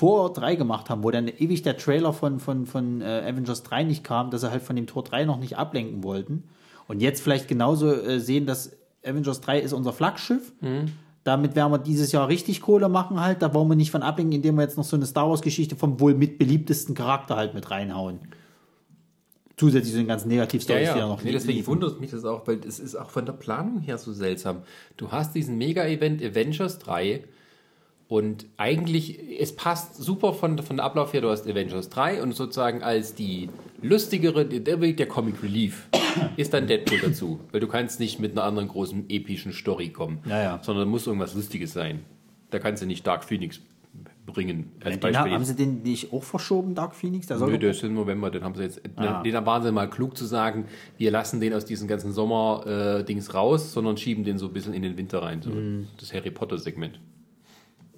Tor 0.00 0.32
3 0.32 0.54
gemacht 0.54 0.88
haben, 0.88 1.04
wo 1.04 1.10
dann 1.10 1.28
ewig 1.28 1.60
der 1.60 1.76
Trailer 1.76 2.14
von, 2.14 2.40
von, 2.40 2.64
von 2.64 3.02
äh, 3.02 3.22
Avengers 3.26 3.62
3 3.64 3.84
nicht 3.84 4.02
kam, 4.02 4.30
dass 4.30 4.40
sie 4.40 4.50
halt 4.50 4.62
von 4.62 4.74
dem 4.74 4.86
Tor 4.86 5.04
3 5.04 5.26
noch 5.26 5.38
nicht 5.38 5.58
ablenken 5.58 6.02
wollten. 6.02 6.44
Und 6.88 7.00
jetzt 7.00 7.20
vielleicht 7.20 7.48
genauso 7.48 7.92
äh, 7.92 8.18
sehen, 8.18 8.46
dass 8.46 8.72
Avengers 9.04 9.42
3 9.42 9.60
ist 9.60 9.74
unser 9.74 9.92
Flaggschiff. 9.92 10.52
Damit 11.22 11.54
werden 11.54 11.70
wir 11.70 11.78
dieses 11.78 12.12
Jahr 12.12 12.28
richtig 12.28 12.62
Kohle 12.62 12.88
machen 12.88 13.20
halt. 13.20 13.42
Da 13.42 13.52
wollen 13.52 13.68
wir 13.68 13.76
nicht 13.76 13.90
von 13.90 14.02
ablenken, 14.02 14.36
indem 14.36 14.54
wir 14.54 14.62
jetzt 14.62 14.78
noch 14.78 14.84
so 14.84 14.96
eine 14.96 15.04
Star 15.04 15.28
Wars-Geschichte 15.28 15.76
vom 15.76 16.00
wohl 16.00 16.14
mit 16.14 16.38
beliebtesten 16.38 16.94
Charakter 16.94 17.36
halt 17.36 17.52
mit 17.52 17.70
reinhauen. 17.70 18.20
Zusätzlich 19.58 19.92
zu 19.92 19.98
den 19.98 20.08
ganzen 20.08 20.28
Negativ-Stories, 20.28 20.94
die 20.94 20.98
ja 20.98 21.08
noch 21.08 21.22
nee, 21.22 21.32
deswegen 21.32 21.58
liefen. 21.58 21.72
wundert 21.72 22.00
mich 22.00 22.10
das 22.10 22.24
auch, 22.24 22.46
weil 22.46 22.60
es 22.66 22.78
ist 22.78 22.96
auch 22.96 23.10
von 23.10 23.26
der 23.26 23.34
Planung 23.34 23.80
her 23.80 23.98
so 23.98 24.14
seltsam. 24.14 24.62
Du 24.96 25.12
hast 25.12 25.34
diesen 25.34 25.58
Mega-Event 25.58 26.22
Avengers 26.22 26.78
3 26.78 27.22
und 28.10 28.44
eigentlich, 28.56 29.20
es 29.40 29.54
passt 29.54 29.94
super 29.96 30.32
von, 30.34 30.58
von 30.58 30.76
der 30.76 30.84
Ablauf 30.84 31.12
her, 31.12 31.20
du 31.20 31.30
hast 31.30 31.46
Avengers 31.48 31.88
3 31.90 32.22
und 32.22 32.32
sozusagen 32.34 32.82
als 32.82 33.14
die 33.14 33.48
lustigere, 33.82 34.44
der, 34.44 34.76
der 34.76 35.06
Comic 35.06 35.42
Relief 35.44 35.88
ist 36.36 36.52
dann 36.52 36.66
Deadpool 36.66 36.98
dazu, 36.98 37.38
weil 37.52 37.60
du 37.60 37.68
kannst 37.68 38.00
nicht 38.00 38.18
mit 38.18 38.32
einer 38.32 38.42
anderen 38.42 38.66
großen 38.68 39.08
epischen 39.08 39.52
Story 39.52 39.90
kommen, 39.90 40.18
Ja, 40.26 40.42
ja. 40.42 40.58
sondern 40.60 40.88
muss 40.88 41.06
irgendwas 41.06 41.34
Lustiges 41.34 41.72
sein. 41.72 42.00
Da 42.50 42.58
kannst 42.58 42.82
du 42.82 42.86
nicht 42.86 43.06
Dark 43.06 43.22
Phoenix 43.22 43.60
bringen 44.26 44.72
als 44.82 44.94
Den, 44.94 45.00
Beispiel. 45.12 45.32
haben 45.32 45.44
sie 45.44 45.54
den 45.54 45.82
nicht 45.82 46.12
auch 46.12 46.24
verschoben, 46.24 46.74
Dark 46.74 46.96
Phoenix? 46.96 47.28
Der 47.28 47.38
Nö, 47.38 47.58
der 47.58 47.70
ist 47.70 47.84
im 47.84 47.94
November, 47.94 48.30
den 48.32 48.42
haben 48.42 48.56
sie 48.56 48.64
jetzt, 48.64 48.80
Ah. 48.96 49.22
den 49.22 49.34
waren 49.46 49.62
sie 49.62 49.70
mal 49.70 49.88
klug 49.88 50.16
zu 50.16 50.24
sagen, 50.24 50.64
wir 50.98 51.12
lassen 51.12 51.40
den 51.40 51.54
aus 51.54 51.64
diesen 51.64 51.86
ganzen 51.86 52.12
Sommer-Dings 52.12 53.34
raus, 53.34 53.72
sondern 53.72 53.96
schieben 53.96 54.24
den 54.24 54.36
so 54.38 54.46
ein 54.46 54.52
bisschen 54.52 54.74
in 54.74 54.82
den 54.82 54.96
Winter 54.96 55.22
rein, 55.22 55.42
so 55.42 55.50
Mhm. 55.50 55.86
das 55.98 56.12
Harry 56.12 56.30
Potter-Segment. 56.32 56.98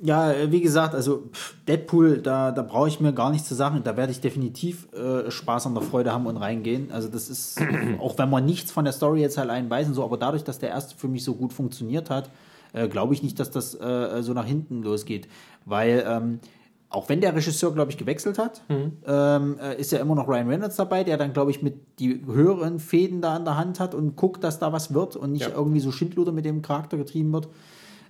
Ja, 0.05 0.33
äh, 0.33 0.51
wie 0.51 0.61
gesagt, 0.61 0.95
also 0.97 1.31
Deadpool, 1.69 2.19
da, 2.19 2.51
da 2.51 2.63
brauche 2.63 2.89
ich 2.89 2.99
mir 2.99 3.13
gar 3.13 3.31
nichts 3.31 3.47
zu 3.47 3.55
sagen. 3.55 3.83
Da 3.85 3.97
werde 3.97 4.11
ich 4.11 4.21
definitiv 4.21 4.89
äh, 4.93 5.31
Spaß 5.31 5.67
an 5.67 5.75
der 5.75 5.83
Freude 5.85 6.13
haben 6.13 6.27
und 6.27 6.37
reingehen. 6.37 6.91
Also 6.91 7.09
das 7.09 7.31
ist, 7.31 7.61
auch 8.01 8.19
wenn 8.19 8.29
man 8.29 8.45
nichts 8.45 8.73
von 8.73 8.85
der 8.85 8.93
Story 8.93 9.21
jetzt 9.21 9.39
allein 9.39 9.71
weiß 9.71 9.87
und 9.87 9.95
so, 9.95 10.03
aber 10.03 10.17
dadurch, 10.17 10.43
dass 10.43 10.59
der 10.59 10.71
erste 10.71 10.97
für 10.97 11.07
mich 11.09 11.23
so 11.23 11.35
gut 11.35 11.53
funktioniert 11.53 12.11
hat, 12.11 12.31
äh, 12.73 12.89
glaube 12.89 13.15
ich 13.15 13.23
nicht, 13.23 13.39
dass 13.39 13.51
das 13.53 13.75
äh, 13.81 14.23
so 14.23 14.33
nach 14.33 14.45
hinten 14.47 14.83
losgeht. 14.83 15.29
Weil 15.67 16.05
ähm, 16.07 16.41
auch 16.89 17.09
wenn 17.09 17.21
der 17.21 17.35
Regisseur, 17.35 17.73
glaube 17.73 17.91
ich, 17.93 17.97
gewechselt 17.97 18.39
hat, 18.39 18.61
ähm, 18.69 19.57
äh, 19.63 19.81
ist 19.81 19.93
ja 19.93 19.99
immer 20.01 20.15
noch 20.17 20.27
Ryan 20.27 20.49
Reynolds 20.49 20.77
dabei, 20.77 21.05
der 21.05 21.17
dann, 21.17 21.33
glaube 21.33 21.53
ich, 21.53 21.63
mit 21.63 21.77
die 22.01 22.23
höheren 22.27 22.81
Fäden 22.81 23.23
da 23.23 23.35
an 23.37 23.45
der 23.45 23.57
Hand 23.57 23.79
hat 23.79 23.95
und 23.95 24.17
guckt, 24.17 24.43
dass 24.43 24.59
da 24.59 24.73
was 24.73 24.93
wird 24.93 25.15
und 25.17 25.31
nicht 25.33 25.49
Ja. 25.49 25.55
irgendwie 25.57 25.81
so 25.81 25.93
Schindluder 25.93 26.33
mit 26.33 26.45
dem 26.45 26.61
Charakter 26.61 26.97
getrieben 26.97 27.33
wird. 27.33 27.49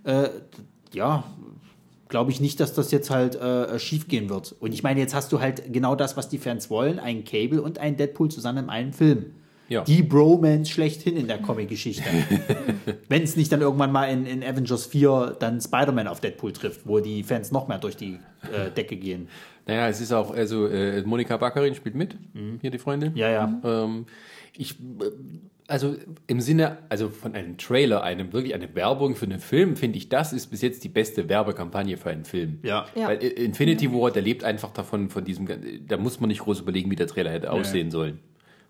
Äh, 0.04 0.30
ja, 0.92 1.22
glaube 2.12 2.30
ich 2.30 2.40
nicht, 2.40 2.60
dass 2.60 2.74
das 2.74 2.90
jetzt 2.90 3.08
halt 3.08 3.36
äh, 3.36 3.78
schief 3.78 4.06
gehen 4.06 4.28
wird. 4.28 4.54
Und 4.60 4.74
ich 4.74 4.82
meine, 4.82 5.00
jetzt 5.00 5.14
hast 5.14 5.32
du 5.32 5.40
halt 5.40 5.72
genau 5.72 5.96
das, 5.96 6.14
was 6.14 6.28
die 6.28 6.36
Fans 6.36 6.68
wollen, 6.68 6.98
einen 6.98 7.24
Cable 7.24 7.62
und 7.62 7.78
einen 7.78 7.96
Deadpool 7.96 8.30
zusammen 8.30 8.64
in 8.64 8.70
einem 8.70 8.92
Film. 8.92 9.32
Ja. 9.68 9.82
Die 9.82 10.02
Bromance 10.02 10.70
schlechthin 10.70 11.16
in 11.16 11.26
der 11.26 11.38
Comic-Geschichte. 11.38 12.04
Wenn 13.08 13.22
es 13.22 13.36
nicht 13.36 13.50
dann 13.50 13.62
irgendwann 13.62 13.92
mal 13.92 14.04
in, 14.04 14.26
in 14.26 14.44
Avengers 14.44 14.84
4 14.84 15.38
dann 15.40 15.58
Spider-Man 15.58 16.06
auf 16.06 16.20
Deadpool 16.20 16.52
trifft, 16.52 16.82
wo 16.84 17.00
die 17.00 17.22
Fans 17.22 17.50
noch 17.50 17.66
mehr 17.66 17.78
durch 17.78 17.96
die 17.96 18.18
äh, 18.52 18.70
Decke 18.70 18.96
gehen. 18.96 19.28
Naja, 19.66 19.88
es 19.88 20.02
ist 20.02 20.12
auch, 20.12 20.34
also 20.34 20.66
äh, 20.66 21.02
Monika 21.04 21.38
Baccarin 21.38 21.74
spielt 21.74 21.94
mit, 21.94 22.18
hier 22.60 22.70
die 22.70 22.78
Freundin. 22.78 23.12
Mhm. 23.12 23.16
Ja, 23.16 23.30
ja. 23.30 23.60
Ähm, 23.64 24.04
ich, 24.54 24.78
äh, 24.78 25.10
also 25.72 25.96
im 26.26 26.42
Sinne, 26.42 26.76
also 26.90 27.08
von 27.08 27.34
einem 27.34 27.56
Trailer, 27.56 28.02
einem 28.02 28.34
wirklich 28.34 28.54
eine 28.54 28.74
Werbung 28.74 29.16
für 29.16 29.24
einen 29.24 29.40
Film, 29.40 29.74
finde 29.74 29.96
ich, 29.96 30.10
das 30.10 30.34
ist 30.34 30.48
bis 30.48 30.60
jetzt 30.60 30.84
die 30.84 30.90
beste 30.90 31.30
Werbekampagne 31.30 31.96
für 31.96 32.10
einen 32.10 32.26
Film. 32.26 32.58
Ja. 32.62 32.84
Ja. 32.94 33.08
Weil 33.08 33.22
äh, 33.22 33.28
Infinity 33.28 33.90
War, 33.90 34.10
der 34.10 34.20
lebt 34.20 34.44
einfach 34.44 34.70
davon, 34.70 35.08
von 35.08 35.24
diesem, 35.24 35.48
da 35.88 35.96
muss 35.96 36.20
man 36.20 36.28
nicht 36.28 36.40
groß 36.40 36.60
überlegen, 36.60 36.90
wie 36.90 36.96
der 36.96 37.06
Trailer 37.06 37.30
hätte 37.30 37.50
aussehen 37.50 37.90
sollen. 37.90 38.18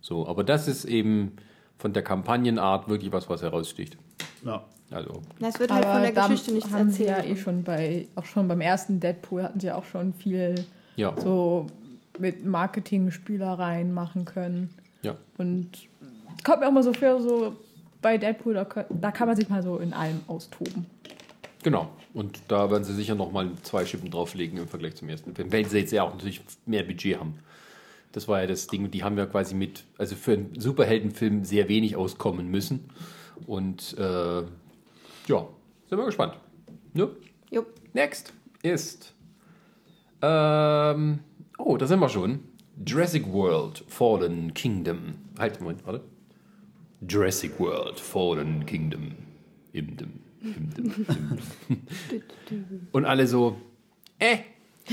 So, 0.01 0.29
aber 0.29 0.45
das 0.45 0.69
ist 0.69 0.85
eben 0.85 1.33
von 1.77 1.93
der 1.93 2.05
Kampagnenart 2.05 2.89
wirklich 2.89 3.11
was, 3.11 3.29
was 3.29 3.43
heraussticht. 3.43 3.99
ja. 4.45 4.65
Also, 4.93 5.23
Na, 5.41 5.49
es 5.49 5.59
wird 5.59 5.73
halt 5.73 5.87
von 5.87 6.03
der 6.03 6.13
Geschichte 6.13 6.53
nichts 6.53 6.71
haben 6.71 6.91
sie 6.91 7.07
erzählt. 7.07 7.27
ja 7.27 7.33
eh 7.33 7.37
schon 7.37 7.65
bei, 7.65 8.09
auch 8.15 8.27
schon 8.27 8.47
beim 8.47 8.61
ersten 8.61 9.01
Deadpool 9.01 9.43
hatten 9.43 9.59
sie 9.59 9.73
auch 9.73 9.85
schon 9.85 10.13
viel 10.13 10.67
ja. 10.97 11.15
so 11.19 11.67
mit 12.19 12.45
Marketing-Spielereien 12.45 13.93
machen 13.93 14.27
können. 14.27 14.69
ja. 15.01 15.17
Und 15.39 15.71
kommt 16.45 16.61
mir 16.61 16.69
auch 16.69 16.73
mal 16.73 16.83
so 16.83 16.93
vor, 16.93 17.21
so 17.21 17.57
bei 18.01 18.19
Deadpool, 18.19 18.55
da, 18.55 18.67
da 18.91 19.13
kann 19.13 19.29
man 19.29 19.37
sich 19.37 19.49
mal 19.49 19.63
so 19.63 19.79
in 19.79 19.93
allem 19.93 20.21
austoben. 20.27 20.87
Genau. 21.63 21.89
Und 22.13 22.41
da 22.49 22.71
werden 22.71 22.85
sie 22.85 22.95
sicher 22.95 23.15
noch 23.15 23.33
mal 23.33 23.51
zwei 23.63 23.87
Schippen 23.87 24.11
drauflegen 24.11 24.59
im 24.59 24.69
Vergleich 24.69 24.97
zum 24.97 25.09
ersten 25.09 25.35
Film. 25.35 25.53
Weil 25.53 25.65
sie 25.67 25.79
jetzt 25.79 25.93
ja 25.93 26.03
auch 26.03 26.13
natürlich 26.13 26.43
mehr 26.67 26.83
Budget 26.83 27.19
haben. 27.19 27.39
Das 28.11 28.29
war 28.29 28.43
ja 28.43 28.47
das 28.47 28.67
Ding, 28.67 28.91
die 28.91 29.03
haben 29.03 29.17
ja 29.17 29.25
quasi 29.25 29.55
mit, 29.55 29.85
also 29.97 30.15
für 30.17 30.33
einen 30.33 30.61
Superheldenfilm 30.61 31.45
sehr 31.45 31.69
wenig 31.69 31.97
auskommen 31.97 32.51
müssen. 32.51 32.91
Und 33.47 33.97
äh, 33.99 34.43
ja, 34.43 35.47
sind 35.89 35.99
wir 35.99 36.05
gespannt. 36.05 36.35
Ne? 36.93 37.09
Jupp. 37.51 37.69
Next 37.95 38.33
ist. 38.63 39.15
Ähm, 40.21 41.21
oh, 41.59 41.77
da 41.77 41.87
sind 41.87 42.01
wir 42.01 42.09
schon. 42.09 42.41
Jurassic 42.87 43.33
World 43.33 43.85
Fallen 43.89 44.53
Kingdom. 44.55 45.15
Halt, 45.39 45.61
Moment, 45.61 45.87
warte. 45.87 46.03
Jurassic 47.09 47.59
World 47.59 47.99
Fallen 47.99 48.67
Kingdom. 48.67 49.13
Im 49.73 49.97
dem, 49.97 50.13
im 50.43 50.71
dem, 50.75 51.07
im. 52.51 52.89
Und 52.93 53.05
alle 53.05 53.27
so, 53.27 53.57
äh, 54.19 54.39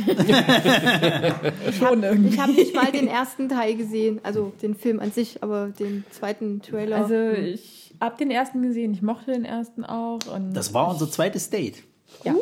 Schon 1.77 2.03
irgendwie. 2.03 2.29
Ich 2.29 2.39
habe 2.39 2.51
nicht 2.51 2.75
mal 2.75 2.91
den 2.91 3.07
ersten 3.07 3.49
Teil 3.49 3.75
gesehen, 3.75 4.19
also 4.23 4.53
den 4.61 4.75
Film 4.75 4.99
an 4.99 5.11
sich, 5.11 5.41
aber 5.41 5.69
den 5.69 6.03
zweiten 6.11 6.61
Trailer. 6.61 6.97
Also 6.97 7.31
ich 7.31 7.95
habe 7.99 8.17
den 8.17 8.29
ersten 8.31 8.61
gesehen, 8.61 8.93
ich 8.93 9.01
mochte 9.01 9.31
den 9.31 9.45
ersten 9.45 9.83
auch. 9.83 10.19
Und 10.33 10.53
Das 10.53 10.73
war 10.73 10.89
unser 10.89 11.09
zweites 11.09 11.49
Date. 11.49 11.83
ja. 12.23 12.35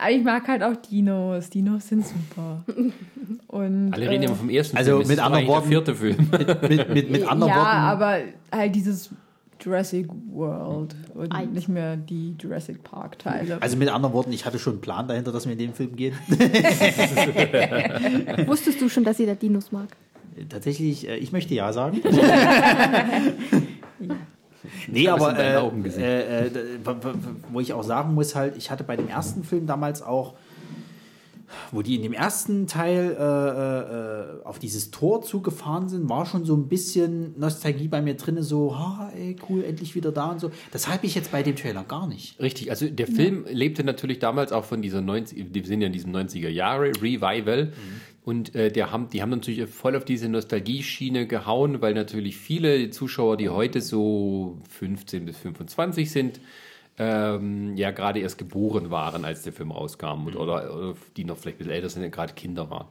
Aber 0.00 0.10
ich 0.10 0.24
mag 0.24 0.48
halt 0.48 0.62
auch 0.62 0.76
Dinos. 0.76 1.50
Dinos 1.50 1.88
sind 1.88 2.06
super. 2.06 2.64
Und, 3.48 3.92
alle 3.92 4.08
reden 4.08 4.22
äh, 4.22 4.26
immer 4.26 4.36
vom 4.36 4.48
ersten 4.48 4.76
Also 4.76 4.92
Film. 4.92 5.02
Es 5.02 5.08
mit 5.08 5.18
anderen 5.18 5.46
Worten- 5.46 5.70
der 5.70 5.84
vierte 5.84 5.94
Film. 5.94 6.30
Mit, 6.68 6.88
mit, 6.88 7.10
mit 7.10 7.28
anderen 7.28 7.52
ja, 7.52 7.58
Worten. 7.58 7.76
aber 7.76 8.18
halt 8.50 8.74
dieses 8.74 9.10
Jurassic 9.60 10.08
World 10.32 10.94
und 11.14 11.32
Eins. 11.34 11.52
nicht 11.52 11.68
mehr 11.68 11.96
die 11.96 12.34
Jurassic 12.40 12.82
Park 12.82 13.18
Teile. 13.18 13.60
Also 13.60 13.76
mit 13.76 13.90
anderen 13.90 14.14
Worten, 14.14 14.32
ich 14.32 14.46
hatte 14.46 14.58
schon 14.58 14.74
einen 14.74 14.80
Plan 14.80 15.06
dahinter, 15.06 15.32
dass 15.32 15.44
wir 15.44 15.52
in 15.52 15.58
den 15.58 15.74
Film 15.74 15.94
gehen. 15.96 16.14
Wusstest 18.46 18.80
du 18.80 18.88
schon, 18.88 19.04
dass 19.04 19.18
jeder 19.18 19.34
Dinos 19.34 19.70
mag? 19.70 19.88
Tatsächlich, 20.48 21.06
äh, 21.08 21.16
ich 21.16 21.32
möchte 21.32 21.52
ja 21.54 21.72
sagen. 21.74 22.00
Nee, 24.88 25.08
aber 25.08 25.38
äh, 25.38 25.54
äh, 25.98 26.46
äh, 26.46 26.50
wo- 27.52 27.60
ich 27.60 27.72
auch 27.72 27.82
sagen 27.82 28.14
muss, 28.14 28.34
halt, 28.34 28.56
ich 28.56 28.70
hatte 28.70 28.84
bei 28.84 28.96
dem 28.96 29.08
ersten 29.08 29.42
Film 29.44 29.66
damals 29.66 30.02
auch, 30.02 30.34
wo 31.72 31.82
die 31.82 31.96
in 31.96 32.02
dem 32.02 32.12
ersten 32.12 32.68
Teil 32.68 33.16
äh, 33.18 34.40
äh, 34.40 34.44
auf 34.46 34.60
dieses 34.60 34.92
Tor 34.92 35.22
zugefahren 35.22 35.88
sind, 35.88 36.08
war 36.08 36.24
schon 36.24 36.44
so 36.44 36.54
ein 36.54 36.68
bisschen 36.68 37.34
Nostalgie 37.40 37.88
bei 37.88 38.00
mir 38.00 38.14
drin, 38.14 38.40
so, 38.42 38.78
ha, 38.78 39.10
ey, 39.16 39.34
cool, 39.48 39.64
endlich 39.64 39.96
wieder 39.96 40.12
da 40.12 40.30
und 40.30 40.40
so. 40.40 40.52
Das 40.70 40.86
habe 40.88 41.06
ich 41.06 41.16
jetzt 41.16 41.32
bei 41.32 41.42
dem 41.42 41.56
Trailer 41.56 41.82
gar 41.82 42.06
nicht. 42.06 42.38
Richtig, 42.40 42.70
also 42.70 42.86
der 42.88 43.08
Film 43.08 43.46
lebte 43.50 43.82
natürlich 43.82 44.20
damals 44.20 44.52
auch 44.52 44.64
von 44.64 44.80
dieser 44.80 45.00
90, 45.00 45.50
die 45.52 45.64
sind 45.64 45.80
ja 45.80 45.88
in 45.88 45.92
diesem 45.92 46.12
90er 46.14 46.48
Jahre 46.50 46.92
Revival 47.02 47.72
und 48.30 48.54
äh, 48.54 48.70
der 48.70 48.92
haben, 48.92 49.08
die 49.10 49.22
haben 49.22 49.30
natürlich 49.30 49.68
voll 49.68 49.96
auf 49.96 50.04
diese 50.04 50.28
Nostalgie-Schiene 50.28 51.26
gehauen, 51.26 51.82
weil 51.82 51.94
natürlich 51.94 52.36
viele 52.36 52.90
Zuschauer, 52.90 53.36
die 53.36 53.48
heute 53.48 53.80
so 53.80 54.60
15 54.68 55.24
bis 55.26 55.36
25 55.38 56.08
sind, 56.08 56.40
ähm, 56.96 57.76
ja 57.76 57.90
gerade 57.90 58.20
erst 58.20 58.38
geboren 58.38 58.92
waren, 58.92 59.24
als 59.24 59.42
der 59.42 59.52
Film 59.52 59.72
rauskam 59.72 60.28
und, 60.28 60.36
oder, 60.36 60.72
oder 60.72 60.94
die 61.16 61.24
noch 61.24 61.38
vielleicht 61.38 61.56
ein 61.56 61.58
bisschen 61.58 61.72
älter 61.72 61.88
sind, 61.88 62.08
gerade 62.12 62.34
Kinder 62.34 62.70
waren. 62.70 62.86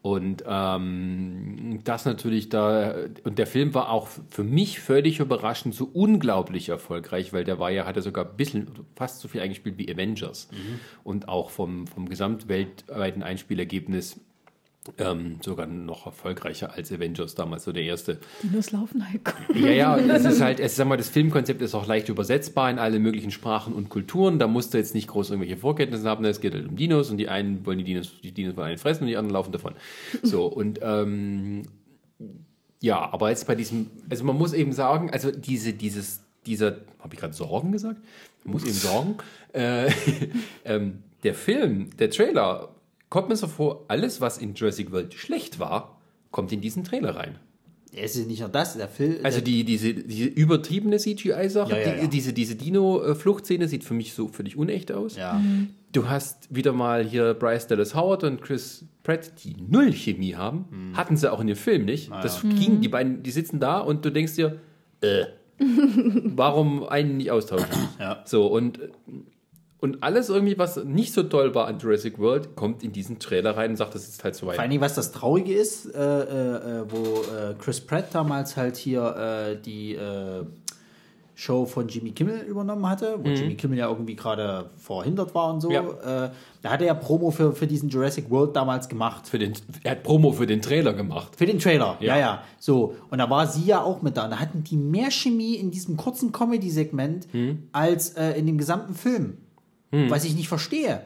Und 0.00 0.44
ähm, 0.46 1.80
das 1.82 2.04
natürlich 2.04 2.48
da, 2.48 2.94
und 3.24 3.36
der 3.36 3.48
Film 3.48 3.74
war 3.74 3.90
auch 3.90 4.06
für 4.06 4.44
mich 4.44 4.78
völlig 4.78 5.18
überraschend 5.18 5.74
so 5.74 5.90
unglaublich 5.92 6.68
erfolgreich, 6.68 7.32
weil 7.32 7.42
der 7.42 7.58
war 7.58 7.72
ja, 7.72 7.84
hat 7.84 7.96
er 7.96 8.02
sogar 8.02 8.26
ein 8.26 8.36
bisschen, 8.36 8.68
fast 8.94 9.18
so 9.18 9.26
viel 9.26 9.40
eingespielt 9.40 9.76
wie 9.76 9.92
Avengers. 9.92 10.50
Und 11.02 11.28
auch 11.28 11.50
vom, 11.50 11.88
vom 11.88 12.08
gesamtweltweiten 12.08 13.24
Einspielergebnis 13.24 14.20
ähm, 14.98 15.38
sogar 15.42 15.66
noch 15.66 16.06
erfolgreicher 16.06 16.72
als 16.74 16.92
Avengers 16.92 17.34
damals, 17.34 17.64
so 17.64 17.72
der 17.72 17.82
erste. 17.82 18.18
Dinos 18.42 18.70
laufen 18.72 19.08
halt 19.08 19.24
gut. 19.24 19.56
Ja, 19.56 19.70
ja, 19.70 19.96
es 19.96 20.24
ist 20.24 20.40
halt, 20.40 20.60
es, 20.60 20.76
sag 20.76 20.88
mal, 20.88 20.96
das 20.96 21.08
Filmkonzept 21.08 21.60
ist 21.62 21.74
auch 21.74 21.86
leicht 21.86 22.08
übersetzbar 22.08 22.70
in 22.70 22.78
alle 22.78 22.98
möglichen 22.98 23.30
Sprachen 23.30 23.72
und 23.72 23.88
Kulturen. 23.88 24.38
Da 24.38 24.46
musst 24.46 24.74
du 24.74 24.78
jetzt 24.78 24.94
nicht 24.94 25.08
groß 25.08 25.30
irgendwelche 25.30 25.56
Vorkenntnisse 25.56 26.08
haben. 26.08 26.24
Es 26.24 26.40
geht 26.40 26.54
halt 26.54 26.68
um 26.68 26.76
Dinos 26.76 27.10
und 27.10 27.18
die 27.18 27.28
einen 27.28 27.64
wollen 27.66 27.78
die 27.78 27.84
Dinos, 27.84 28.12
die 28.22 28.32
Dinos 28.32 28.56
wollen 28.56 28.68
einen 28.68 28.78
fressen 28.78 29.02
und 29.02 29.08
die 29.08 29.16
anderen 29.16 29.34
laufen 29.34 29.52
davon. 29.52 29.74
So, 30.22 30.46
und 30.46 30.80
ähm, 30.82 31.62
ja, 32.80 33.12
aber 33.12 33.30
jetzt 33.30 33.46
bei 33.46 33.54
diesem, 33.54 33.90
also 34.08 34.24
man 34.24 34.36
muss 34.36 34.52
eben 34.52 34.72
sagen, 34.72 35.10
also 35.10 35.30
diese, 35.30 35.72
dieses, 35.72 36.20
dieser, 36.46 36.78
habe 37.00 37.14
ich 37.14 37.20
gerade 37.20 37.34
Sorgen 37.34 37.72
gesagt? 37.72 38.00
Man 38.44 38.52
muss 38.52 38.64
eben 38.64 38.74
sagen, 38.74 39.16
äh, 39.52 39.90
ähm, 40.64 41.02
der 41.24 41.34
Film, 41.34 41.90
der 41.98 42.10
Trailer 42.10 42.70
kommt 43.10 43.28
mir 43.28 43.36
so 43.36 43.46
vor, 43.46 43.84
alles, 43.88 44.20
was 44.20 44.38
in 44.38 44.54
Jurassic 44.54 44.92
World 44.92 45.14
schlecht 45.14 45.58
war, 45.58 46.00
kommt 46.30 46.52
in 46.52 46.60
diesen 46.60 46.84
Trailer 46.84 47.16
rein. 47.16 47.38
Es 47.90 48.16
ist 48.16 48.28
nicht 48.28 48.40
nur 48.40 48.50
das, 48.50 48.76
der 48.76 48.88
Film. 48.88 49.24
Also 49.24 49.40
die, 49.40 49.64
diese, 49.64 49.94
diese 49.94 50.26
übertriebene 50.26 50.98
CGI-Sache, 50.98 51.72
Ja, 51.72 51.78
ja, 51.78 51.94
die, 51.94 52.00
ja. 52.02 52.06
diese, 52.06 52.32
diese 52.34 52.54
Dino-Fluchtszene 52.54 53.66
sieht 53.66 53.82
für 53.82 53.94
mich 53.94 54.12
so 54.12 54.28
völlig 54.28 54.56
unecht 54.56 54.92
aus. 54.92 55.16
ja. 55.16 55.40
Du 55.90 56.06
hast 56.06 56.54
wieder 56.54 56.74
mal 56.74 57.02
hier 57.02 57.32
Bryce 57.32 57.66
Dallas 57.66 57.94
Howard 57.94 58.22
und 58.22 58.42
Chris 58.42 58.84
Pratt, 59.04 59.32
die 59.42 59.56
null 59.58 59.90
Chemie 59.94 60.34
haben. 60.34 60.66
Hm. 60.70 60.96
Hatten 60.98 61.16
sie 61.16 61.32
auch 61.32 61.40
in 61.40 61.46
dem 61.46 61.56
Film 61.56 61.86
nicht. 61.86 62.10
Das 62.10 62.42
ging, 62.42 62.82
die 62.82 62.88
beiden, 62.88 63.22
die 63.22 63.30
sitzen 63.30 63.58
da 63.58 63.78
und 63.80 64.04
du 64.04 64.12
denkst 64.12 64.34
dir, 64.34 64.60
äh, 65.00 65.24
warum 65.58 66.86
einen 66.86 67.16
nicht 67.16 67.30
austauschen? 67.30 67.66
Ja. 67.98 68.22
So, 68.26 68.46
und, 68.48 68.80
und 69.80 70.02
alles 70.02 70.28
irgendwie, 70.28 70.58
was 70.58 70.82
nicht 70.84 71.12
so 71.12 71.22
toll 71.22 71.54
war 71.54 71.66
an 71.66 71.78
Jurassic 71.78 72.18
World, 72.18 72.56
kommt 72.56 72.82
in 72.82 72.92
diesen 72.92 73.18
Trailer 73.20 73.56
rein 73.56 73.70
und 73.70 73.76
sagt, 73.76 73.94
das 73.94 74.08
ist 74.08 74.24
halt 74.24 74.34
so 74.34 74.40
Vor 74.40 74.48
weit. 74.50 74.58
allen 74.58 74.70
Dingen, 74.70 74.82
was 74.82 74.94
das 74.94 75.12
Traurige 75.12 75.54
ist, 75.54 75.86
äh, 75.94 75.98
äh, 76.00 76.80
äh, 76.80 76.84
wo 76.88 77.22
äh, 77.22 77.54
Chris 77.58 77.80
Pratt 77.80 78.06
damals 78.12 78.56
halt 78.56 78.76
hier 78.76 79.14
äh, 79.16 79.56
die 79.62 79.94
äh, 79.94 80.44
Show 81.36 81.64
von 81.66 81.86
Jimmy 81.86 82.10
Kimmel 82.10 82.40
übernommen 82.40 82.88
hatte, 82.88 83.20
wo 83.22 83.28
Jimmy 83.28 83.54
Kimmel 83.54 83.78
ja 83.78 83.88
irgendwie 83.88 84.16
gerade 84.16 84.70
verhindert 84.76 85.32
war 85.36 85.54
und 85.54 85.60
so. 85.60 85.70
Ja. 85.70 86.24
Äh, 86.24 86.30
da 86.62 86.70
hat 86.70 86.80
er 86.80 86.88
ja 86.88 86.94
Promo 86.94 87.30
für, 87.30 87.52
für 87.52 87.68
diesen 87.68 87.88
Jurassic 87.88 88.28
World 88.28 88.56
damals 88.56 88.88
gemacht. 88.88 89.28
Für 89.28 89.38
den, 89.38 89.52
er 89.84 89.92
hat 89.92 90.02
Promo 90.02 90.32
für 90.32 90.48
den 90.48 90.60
Trailer 90.60 90.92
gemacht. 90.94 91.36
Für 91.36 91.46
den 91.46 91.60
Trailer, 91.60 91.96
ja. 92.00 92.14
Ja. 92.14 92.18
ja, 92.18 92.42
So, 92.58 92.96
und 93.10 93.18
da 93.18 93.30
war 93.30 93.46
sie 93.46 93.64
ja 93.64 93.80
auch 93.80 94.02
mit 94.02 94.16
da. 94.16 94.24
Und 94.24 94.30
da 94.32 94.40
hatten 94.40 94.64
die 94.64 94.76
mehr 94.76 95.12
Chemie 95.12 95.54
in 95.54 95.70
diesem 95.70 95.96
kurzen 95.96 96.32
Comedy-Segment 96.32 97.28
als 97.70 98.10
äh, 98.16 98.32
in 98.32 98.46
dem 98.46 98.58
gesamten 98.58 98.94
Film. 98.94 99.36
Was 99.90 100.24
ich 100.24 100.34
nicht 100.34 100.48
verstehe. 100.48 101.02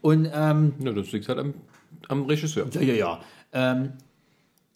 Und 0.00 0.28
ähm, 0.32 0.74
Ja, 0.80 0.92
das 0.92 1.12
liegt 1.12 1.28
halt 1.28 1.38
am, 1.38 1.54
am 2.08 2.24
Regisseur. 2.26 2.66
Ja, 2.72 2.80
ja, 2.80 2.94
ja. 2.94 3.20
Ähm, 3.52 3.92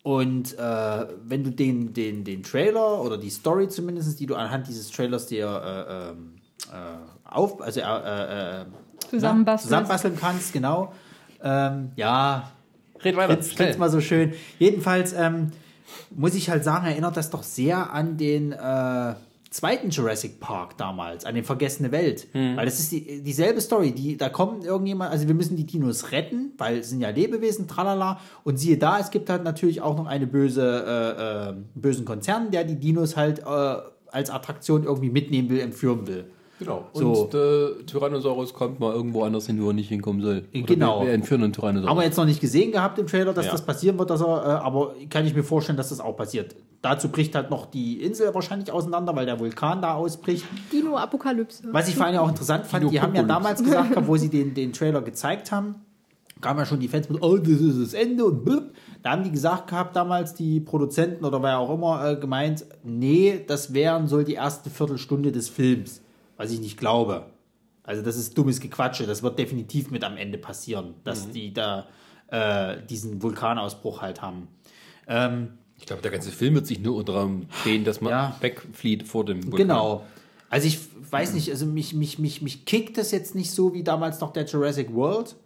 und 0.03 0.57
äh, 0.59 1.07
wenn 1.25 1.45
du 1.45 1.51
den, 1.51 1.93
den, 1.93 2.25
den 2.25 2.43
Trailer 2.43 3.03
oder 3.03 3.19
die 3.19 3.31
Story 3.31 3.69
zumindest, 3.69 4.19
die 4.21 4.27
du 4.27 4.37
anhand 4.37 4.69
dieses 4.69 4.91
Trailers 4.91 5.27
dir 5.27 5.47
äh, 5.49 6.11
ähm, 6.11 6.37
äh, 6.73 7.29
auf, 7.29 7.61
also 7.61 7.81
äh, 7.81 8.63
äh, 8.63 8.65
Zusammenbastelst. 9.11 9.65
zusammenbasteln 9.65 10.17
kannst, 10.19 10.53
genau. 10.53 10.93
Ähm, 11.43 11.91
ja, 11.97 12.51
Red 13.05 13.17
weiter. 13.17 13.35
Jetzt 13.35 13.57
klingt 13.57 13.79
mal 13.79 13.91
so 13.91 14.01
schön. 14.01 14.33
Jedenfalls 14.59 15.13
ähm, 15.13 15.51
muss 16.11 16.35
ich 16.35 16.51
halt 16.51 16.65
sagen, 16.65 16.87
erinnert 16.87 17.17
das 17.17 17.31
doch 17.31 17.43
sehr 17.43 17.93
an 17.93 18.17
den 18.17 18.53
äh, 18.53 19.15
zweiten 19.51 19.91
Jurassic 19.91 20.41
Park 20.41 20.77
damals, 20.77 21.25
an 21.25 21.35
den 21.35 21.45
Vergessene 21.45 21.93
Welt. 21.93 22.29
Weil 22.57 22.65
das 22.65 22.79
ist 22.79 22.93
die, 22.93 23.23
dieselbe 23.23 23.61
Story. 23.61 23.93
Die, 23.93 24.17
da 24.17 24.29
kommt 24.29 24.65
irgendjemand, 24.65 25.11
also 25.11 25.27
wir 25.27 25.35
müssen 25.35 25.57
die 25.57 25.65
Dinos 25.65 26.13
retten, 26.13 26.53
weil 26.59 26.79
es 26.79 26.91
sind 26.91 27.01
ja 27.01 27.11
Lebewesen, 27.11 27.67
tralala. 27.67 28.21
Und 28.45 28.59
siehe 28.59 28.79
da, 28.79 28.99
es 28.99 29.11
gibt 29.11 29.31
halt 29.31 29.45
natürlich 29.45 29.81
auch 29.81 29.97
noch 29.97 30.07
einen 30.07 30.31
böse, 30.31 31.51
äh, 31.51 31.51
äh, 31.51 31.55
bösen 31.75 32.05
Konzern, 32.05 32.51
der 32.51 32.65
die 32.65 32.77
Dinos 32.77 33.17
halt 33.17 33.41
äh, 33.41 33.77
als 34.11 34.31
Attraktion 34.31 34.85
irgendwie 34.85 35.11
mitnehmen 35.11 35.49
will, 35.49 35.61
entführen 35.61 36.07
will. 36.07 36.31
Genau. 36.59 36.87
So. 36.93 37.13
Und 37.25 37.33
der 37.35 37.87
Tyrannosaurus 37.87 38.53
kommt 38.53 38.81
mal 38.81 38.93
irgendwo 38.93 39.23
anders 39.23 39.47
hin, 39.47 39.63
wo 39.63 39.69
er 39.69 39.75
nicht 39.75 39.89
hinkommen 39.89 40.21
soll. 40.23 40.45
Oder 40.53 40.63
Genau. 40.67 41.01
Wir, 41.01 41.07
wir 41.09 41.15
entführen 41.15 41.45
einen 41.45 41.53
Tyrannosaurus. 41.53 41.91
Haben 41.91 41.99
wir 41.99 42.05
jetzt 42.05 42.17
noch 42.17 42.25
nicht 42.25 42.41
gesehen 42.41 42.73
gehabt 42.73 42.99
im 42.99 43.07
Trailer, 43.07 43.33
dass 43.33 43.47
Ja. 43.47 43.53
das 43.53 43.65
passieren 43.65 43.99
wird, 43.99 44.11
dass 44.11 44.21
er, 44.21 44.27
äh, 44.45 44.49
aber 44.65 44.95
kann 45.11 45.25
ich 45.27 45.35
mir 45.35 45.45
vorstellen, 45.45 45.77
dass 45.77 45.91
das 45.91 46.01
auch 46.01 46.17
passiert. 46.17 46.57
Dazu 46.83 47.09
bricht 47.09 47.35
halt 47.35 47.51
noch 47.51 47.67
die 47.67 48.03
Insel 48.03 48.33
wahrscheinlich 48.35 48.71
auseinander, 48.73 49.15
weil 49.15 49.27
der 49.27 49.39
Vulkan 49.41 49.83
da 49.83 49.95
ausbricht. 49.95 50.45
Dino-Apokalypse. 50.73 51.65
Was 51.73 51.89
ich 51.89 51.97
vor 51.97 52.07
allem 52.07 52.19
auch 52.19 52.29
interessant 52.29 52.67
fand, 52.67 52.91
die 52.91 53.01
haben 53.01 53.15
ja 53.15 53.23
damals 53.23 53.63
gesagt, 53.63 53.91
wo 54.07 54.17
sie 54.17 54.29
den, 54.31 54.55
den 54.55 54.73
Trailer 54.73 55.03
gezeigt 55.03 55.53
haben, 55.53 55.77
kamen 56.41 56.61
ja 56.61 56.67
schon 56.67 56.79
die 56.81 56.89
Fans 56.89 57.09
mit, 57.09 57.23
oh, 57.23 57.37
das 57.37 57.49
ist 57.61 57.81
das 57.83 57.95
Ende 57.95 58.25
und 58.25 58.45
blub. 58.45 58.65
Da 59.03 59.11
haben 59.11 59.25
die 59.25 59.31
gesagt 59.31 59.69
gehabt, 59.69 59.95
damals 59.97 60.35
die 60.35 60.61
Produzenten 60.61 61.25
oder 61.25 61.43
wer 61.43 61.59
auch 61.59 61.73
immer 61.73 62.05
äh, 62.13 62.17
gemeint, 62.17 62.65
nee, 62.85 63.45
das 63.47 63.73
wären 63.75 64.07
soll 64.09 64.25
die 64.25 64.35
erste 64.35 64.71
Viertelstunde 64.71 65.33
des 65.33 65.49
Films. 65.49 66.01
Was 66.39 66.51
ich 66.51 66.61
nicht 66.61 66.79
glaube. 66.79 67.27
Also 67.83 68.03
das 68.03 68.17
ist 68.17 68.37
dummes 68.39 68.61
Gequatsche. 68.61 69.07
Das 69.07 69.23
wird 69.23 69.39
definitiv 69.39 69.91
mit 69.91 70.05
am 70.05 70.17
Ende 70.17 70.39
passieren, 70.39 70.95
dass 71.05 71.31
die 71.31 71.53
da 71.53 71.87
äh, 72.29 72.77
diesen 72.89 73.23
Vulkanausbruch 73.23 74.01
halt 74.01 74.23
haben. 74.23 74.49
Ähm, 75.07 75.59
ich 75.79 75.87
glaube, 75.87 76.03
der 76.03 76.11
ganze 76.11 76.31
Film 76.31 76.55
wird 76.55 76.67
sich 76.67 76.81
nur 76.81 77.05
darum 77.05 77.47
drehen, 77.63 77.85
dass 77.85 78.01
man 78.01 78.11
Ja. 78.11 78.37
wegflieht 78.41 79.07
vor 79.07 79.25
dem 79.25 79.45
Vulkan. 79.45 79.57
Genau. 79.69 80.05
Also 80.51 80.67
ich 80.67 80.79
weiß 81.11 81.35
nicht, 81.35 81.51
also 81.51 81.67
mich, 81.67 81.95
mich, 81.95 82.19
mich, 82.19 82.41
mich 82.43 82.65
kickt 82.65 82.97
das 82.99 83.11
jetzt 83.11 83.35
nicht 83.35 83.51
so 83.51 83.75
wie 83.75 83.83
damals 83.85 84.21
noch 84.21 84.33
der 84.33 84.45
Jurassic 84.47 84.93
World, 84.95 85.37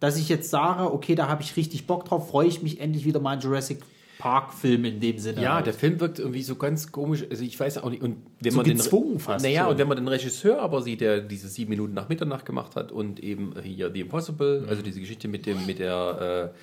dass 0.00 0.16
ich 0.16 0.28
jetzt 0.28 0.50
sage, 0.50 0.92
okay, 0.92 1.14
da 1.14 1.28
habe 1.28 1.42
ich 1.42 1.56
richtig 1.56 1.86
Bock 1.86 2.04
drauf, 2.04 2.28
freue 2.28 2.48
ich 2.48 2.62
mich 2.62 2.80
endlich 2.80 3.04
wieder 3.04 3.20
mal 3.20 3.30
einen 3.32 3.40
Jurassic 3.40 3.80
Park 4.22 4.54
Film 4.54 4.84
in 4.84 5.00
dem 5.00 5.18
Sinne. 5.18 5.42
Ja, 5.42 5.54
halt. 5.56 5.66
der 5.66 5.74
Film 5.74 5.98
wirkt 5.98 6.20
irgendwie 6.20 6.44
so 6.44 6.54
ganz 6.54 6.92
komisch. 6.92 7.24
Also 7.28 7.42
ich 7.42 7.58
weiß 7.58 7.78
auch 7.78 7.90
nicht. 7.90 8.02
Und 8.04 8.18
wenn 8.40 8.52
So 8.52 8.58
man 8.58 8.64
den, 8.66 8.76
gezwungen 8.76 9.18
fast 9.18 9.44
Naja, 9.44 9.62
schon. 9.62 9.72
und 9.72 9.78
wenn 9.78 9.88
man 9.88 9.96
den 9.96 10.06
Regisseur 10.06 10.60
aber 10.62 10.80
sieht, 10.80 11.00
der 11.00 11.20
diese 11.22 11.48
sieben 11.48 11.70
Minuten 11.70 11.92
nach 11.92 12.08
Mitternacht 12.08 12.46
gemacht 12.46 12.76
hat 12.76 12.92
und 12.92 13.18
eben 13.18 13.52
hier 13.60 13.90
The 13.92 13.98
Impossible, 14.02 14.64
also 14.68 14.80
diese 14.80 15.00
Geschichte 15.00 15.26
mit 15.26 15.44
dem, 15.44 15.66
mit 15.66 15.80
der, 15.80 16.52
äh, 16.54 16.56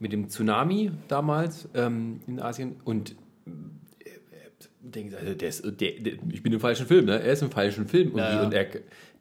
mit 0.00 0.12
dem 0.12 0.28
Tsunami 0.28 0.90
damals 1.06 1.68
ähm, 1.74 2.18
in 2.26 2.40
Asien 2.40 2.74
und 2.84 3.14
denke, 4.90 5.16
also 5.18 5.34
der 5.34 5.48
ist, 5.48 5.62
der, 5.64 5.92
der, 5.92 6.12
ich 6.32 6.42
bin 6.42 6.52
im 6.52 6.60
falschen 6.60 6.86
Film, 6.86 7.04
ne? 7.06 7.20
Er 7.20 7.32
ist 7.32 7.42
im 7.42 7.50
falschen 7.50 7.86
Film 7.86 8.08
irgendwie 8.08 8.20
Ja. 8.36 8.42
und 8.44 8.52
er 8.54 8.66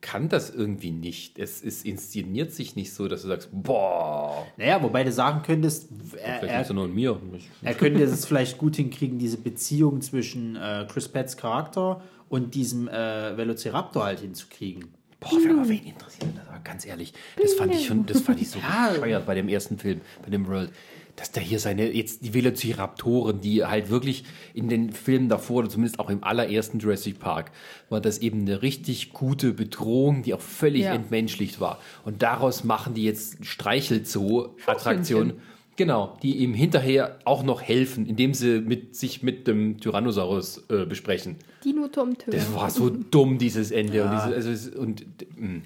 kann 0.01 0.29
das 0.29 0.49
irgendwie 0.53 0.91
nicht. 0.91 1.39
Es 1.39 1.61
ist 1.61 1.85
inszeniert 1.85 2.53
sich 2.53 2.75
nicht 2.75 2.93
so, 2.93 3.07
dass 3.07 3.23
du 3.23 3.27
sagst, 3.27 3.49
boah, 3.51 4.45
Naja, 4.57 4.81
wobei 4.83 5.03
du 5.03 5.11
sagen 5.11 5.41
könntest, 5.43 5.89
er, 6.23 6.39
vielleicht 6.39 6.53
er, 6.53 6.61
es 6.61 6.69
nur 6.69 6.83
an 6.85 6.93
mir. 6.93 7.19
Er 7.63 7.73
könnte 7.73 8.03
es 8.03 8.25
vielleicht 8.25 8.57
gut 8.57 8.75
hinkriegen, 8.75 9.17
diese 9.17 9.37
Beziehung 9.37 10.01
zwischen 10.01 10.55
äh, 10.55 10.85
Chris 10.91 11.07
Pratts 11.07 11.35
Charakter 11.37 12.01
und 12.29 12.53
diesem 12.55 12.87
äh, 12.87 13.35
Velociraptor 13.37 14.03
halt 14.05 14.19
hinzukriegen. 14.19 14.85
Boah, 15.19 15.31
wer 15.43 15.51
aber 15.51 15.67
wen 15.67 15.83
interessiert 15.83 16.29
das? 16.35 16.47
Aber 16.47 16.59
ganz 16.59 16.85
ehrlich, 16.85 17.11
das 17.41 17.53
fand 17.55 17.73
ich 17.73 17.87
schon, 17.87 18.05
das 18.05 18.21
fand 18.21 18.39
ich 18.39 18.49
so 18.51 18.59
Ja. 18.59 18.89
bescheuert 18.91 19.25
bei 19.25 19.33
dem 19.33 19.49
ersten 19.49 19.79
Film, 19.79 20.01
bei 20.23 20.29
dem 20.29 20.45
World. 20.47 20.71
Dass 21.17 21.31
der 21.31 21.41
hier 21.43 21.59
seine, 21.59 21.91
jetzt 21.91 22.23
die 22.23 22.33
Velociraptoren, 22.33 23.41
die 23.41 23.65
halt 23.65 23.89
wirklich 23.89 24.23
in 24.53 24.69
den 24.69 24.91
Filmen 24.91 25.29
davor, 25.29 25.57
oder 25.57 25.69
zumindest 25.69 25.99
auch 25.99 26.09
im 26.11 26.23
allerersten 26.23 26.77
Jurassic 26.77 27.19
Park, 27.19 27.51
war 27.89 27.99
das 27.99 28.19
eben 28.19 28.41
eine 28.41 28.61
richtig 28.61 29.13
gute 29.13 29.51
Bedrohung, 29.51 30.21
die 30.21 30.33
auch 30.35 30.39
völlig 30.41 30.83
Ja. 30.83 30.93
entmenschlicht 30.93 31.59
war. 31.59 31.79
Und 32.05 32.21
daraus 32.21 32.63
machen 32.63 32.93
die 32.93 33.03
jetzt 33.03 33.43
Streichelzoo-Attraktionen. 33.43 35.33
Genau, 35.75 36.17
die 36.23 36.37
ihm 36.37 36.55
hinterher 36.55 37.19
auch 37.25 37.43
noch 37.43 37.61
helfen, 37.61 38.07
indem 38.07 38.33
sie 38.33 38.61
mit, 38.61 38.95
sich 38.95 39.21
mit 39.21 39.47
dem 39.47 39.79
Tyrannosaurus 39.79 40.63
äh, 40.69 40.85
besprechen. 40.85 41.35
Dino-Tom-Tö. 41.63 42.31
Das 42.31 42.51
war 42.55 42.71
so 42.71 42.89
dumm, 42.89 43.37
dieses 43.37 43.69
Ende. 43.69 44.03
Und, 44.03 44.11
diese, 44.11 44.49
also 44.49 44.79
und 44.79 45.05
mh. 45.37 45.61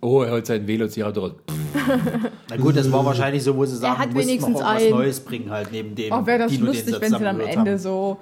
Oh, 0.00 0.22
er 0.22 0.32
holt 0.32 0.46
seinen 0.46 0.66
Velociraptor. 0.66 1.30
raus. 1.30 1.32
Na 2.50 2.56
gut, 2.56 2.76
das 2.76 2.90
war 2.90 3.04
wahrscheinlich 3.04 3.42
so, 3.42 3.56
wo 3.56 3.64
sie 3.64 3.76
sagen, 3.76 3.98
hat 3.98 4.12
mussten 4.12 4.28
wenigstens 4.28 4.60
noch 4.60 4.66
einen. 4.66 4.90
Neues 4.90 5.20
bringen 5.20 5.50
halt 5.50 5.72
neben 5.72 5.94
dem 5.94 6.12
Auch 6.12 6.26
wäre 6.26 6.40
das 6.40 6.50
Dino, 6.50 6.66
den 6.66 6.74
lustig, 6.74 7.00
wenn 7.00 7.12
sie 7.12 7.18
dann 7.18 7.40
am 7.40 7.40
Ende 7.40 7.70
haben. 7.72 7.78
so 7.78 8.18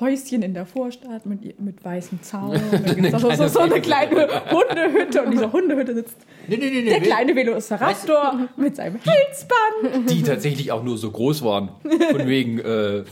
Häuschen 0.00 0.42
in 0.42 0.52
der 0.52 0.66
Vorstadt 0.66 1.24
mit, 1.26 1.58
mit 1.60 1.84
weißem 1.84 2.22
Zaun. 2.22 2.50
Und 2.72 2.72
dann 2.72 2.96
gibt's 2.96 3.12
da 3.12 3.18
so, 3.18 3.30
so, 3.30 3.48
so 3.48 3.60
eine 3.60 3.80
kleine 3.80 4.28
Hundehütte 4.50 5.22
und 5.22 5.30
diese 5.32 5.50
Hundehütte 5.52 5.94
sitzt 5.94 6.16
Nee, 6.48 6.56
nee, 6.58 6.70
nee, 6.70 6.82
nee. 6.82 6.90
der 6.90 7.00
kleine 7.00 7.34
Velociraptor 7.34 8.48
mit 8.56 8.76
seinem 8.76 8.98
Halsband. 9.04 10.10
Die 10.10 10.22
tatsächlich 10.22 10.70
auch 10.70 10.82
nur 10.82 10.98
so 10.98 11.10
groß 11.10 11.42
waren. 11.42 11.70
Von 11.82 12.26
wegen, 12.26 12.58
äh, 12.58 13.04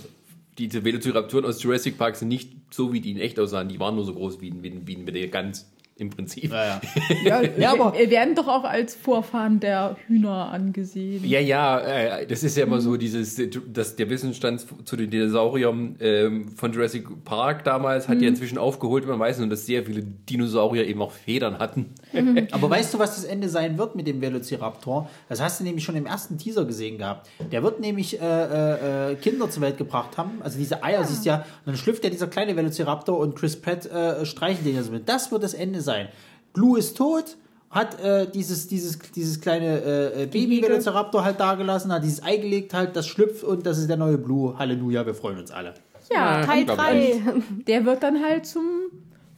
diese 0.58 0.84
Velociraptoren 0.84 1.46
aus 1.46 1.62
Jurassic 1.62 1.98
Park 1.98 2.16
sind 2.16 2.28
nicht 2.28 2.52
so, 2.70 2.92
wie 2.92 3.00
die 3.00 3.12
in 3.12 3.18
echt 3.18 3.40
aussahen. 3.40 3.68
Die 3.68 3.80
waren 3.80 3.94
nur 3.94 4.04
so 4.04 4.14
groß 4.14 4.40
wie, 4.40 4.52
wie, 4.62 4.86
wie 4.86 4.96
ein 4.96 5.30
Gans 5.30 5.66
im 5.96 6.10
Prinzip. 6.10 6.50
Ja, 6.52 6.64
ja. 6.66 6.80
Ja, 7.24 7.42
Ja, 7.56 7.72
aber- 7.72 7.96
wir 7.96 8.10
werden 8.10 8.34
doch 8.34 8.48
auch 8.48 8.64
als 8.64 8.94
Vorfahren 8.96 9.60
der 9.60 9.96
Hühner 10.08 10.50
angesehen. 10.50 11.24
Ja, 11.24 11.38
ja, 11.40 11.78
äh, 11.80 12.26
das 12.26 12.42
ist 12.42 12.56
ja 12.56 12.64
immer 12.64 12.80
so 12.80 12.96
dieses, 12.96 13.40
dass 13.68 13.94
der 13.96 14.10
Wissensstand 14.10 14.66
zu 14.84 14.96
den 14.96 15.08
Dinosauriern 15.10 15.96
ähm, 16.00 16.48
von 16.56 16.72
Jurassic 16.72 17.06
Park 17.24 17.62
damals 17.64 18.08
hat 18.08 18.20
ja 18.20 18.28
inzwischen 18.28 18.58
aufgeholt. 18.58 19.06
Man 19.06 19.20
weiß 19.20 19.38
nur, 19.38 19.48
dass 19.48 19.66
sehr 19.66 19.84
viele 19.84 20.02
Dinosaurier 20.02 20.86
eben 20.86 21.00
auch 21.00 21.12
Federn 21.12 21.58
hatten. 21.60 21.94
Aber 22.50 22.68
weißt 22.70 22.92
du, 22.94 22.98
was 22.98 23.14
das 23.14 23.24
Ende 23.24 23.48
sein 23.48 23.78
wird 23.78 23.94
mit 23.94 24.06
dem 24.08 24.20
Velociraptor? 24.20 25.08
Das 25.28 25.40
hast 25.40 25.60
du 25.60 25.64
nämlich 25.64 25.84
schon 25.84 25.94
im 25.96 26.06
ersten 26.06 26.38
Teaser 26.38 26.64
gesehen 26.64 26.98
gehabt. 26.98 27.28
Der 27.52 27.62
wird 27.62 27.78
nämlich 27.80 28.20
äh, 28.20 28.24
äh, 28.24 29.12
äh, 29.12 29.14
Kinder 29.16 29.48
zur 29.48 29.62
Welt 29.62 29.78
gebracht 29.78 30.16
haben. 30.18 30.40
Also 30.42 30.58
diese 30.58 30.82
Eier, 30.82 31.04
siehst 31.04 31.24
du 31.24 31.28
ja, 31.30 31.36
und 31.36 31.44
dann 31.66 31.76
schlüpft 31.76 32.02
ja 32.02 32.10
dieser 32.10 32.26
kleine 32.26 32.56
Velociraptor 32.56 33.16
und 33.18 33.36
Chris 33.36 33.54
Pratt 33.60 33.86
äh, 33.86 34.26
streichelt 34.26 34.66
den 34.66 34.74
ja 34.74 34.82
so 34.82 34.90
mit. 34.90 35.08
Das 35.08 35.30
wird 35.30 35.42
das 35.44 35.54
Ende 35.54 35.80
sein. 35.84 36.08
Blue 36.52 36.78
ist 36.78 36.96
tot, 36.96 37.36
hat 37.70 38.00
äh, 38.00 38.30
dieses, 38.30 38.68
dieses, 38.68 38.98
dieses 38.98 39.40
kleine 39.40 39.80
äh, 39.80 40.22
äh, 40.22 40.26
Baby-Velociraptor 40.26 41.24
halt 41.24 41.40
dagelassen, 41.40 41.92
hat 41.92 42.04
dieses 42.04 42.22
Ei 42.22 42.36
gelegt 42.36 42.72
halt, 42.72 42.94
das 42.94 43.06
schlüpft 43.06 43.42
und 43.42 43.66
das 43.66 43.78
ist 43.78 43.88
der 43.88 43.96
neue 43.96 44.16
Blue. 44.18 44.56
Halleluja, 44.56 45.04
wir 45.04 45.14
freuen 45.14 45.38
uns 45.38 45.50
alle. 45.50 45.74
Ja, 46.12 46.44
Teil 46.44 46.64
glaub 46.64 46.78
3. 46.78 47.22
der 47.66 47.84
wird 47.84 48.02
dann 48.02 48.22
halt 48.22 48.46
zum 48.46 48.64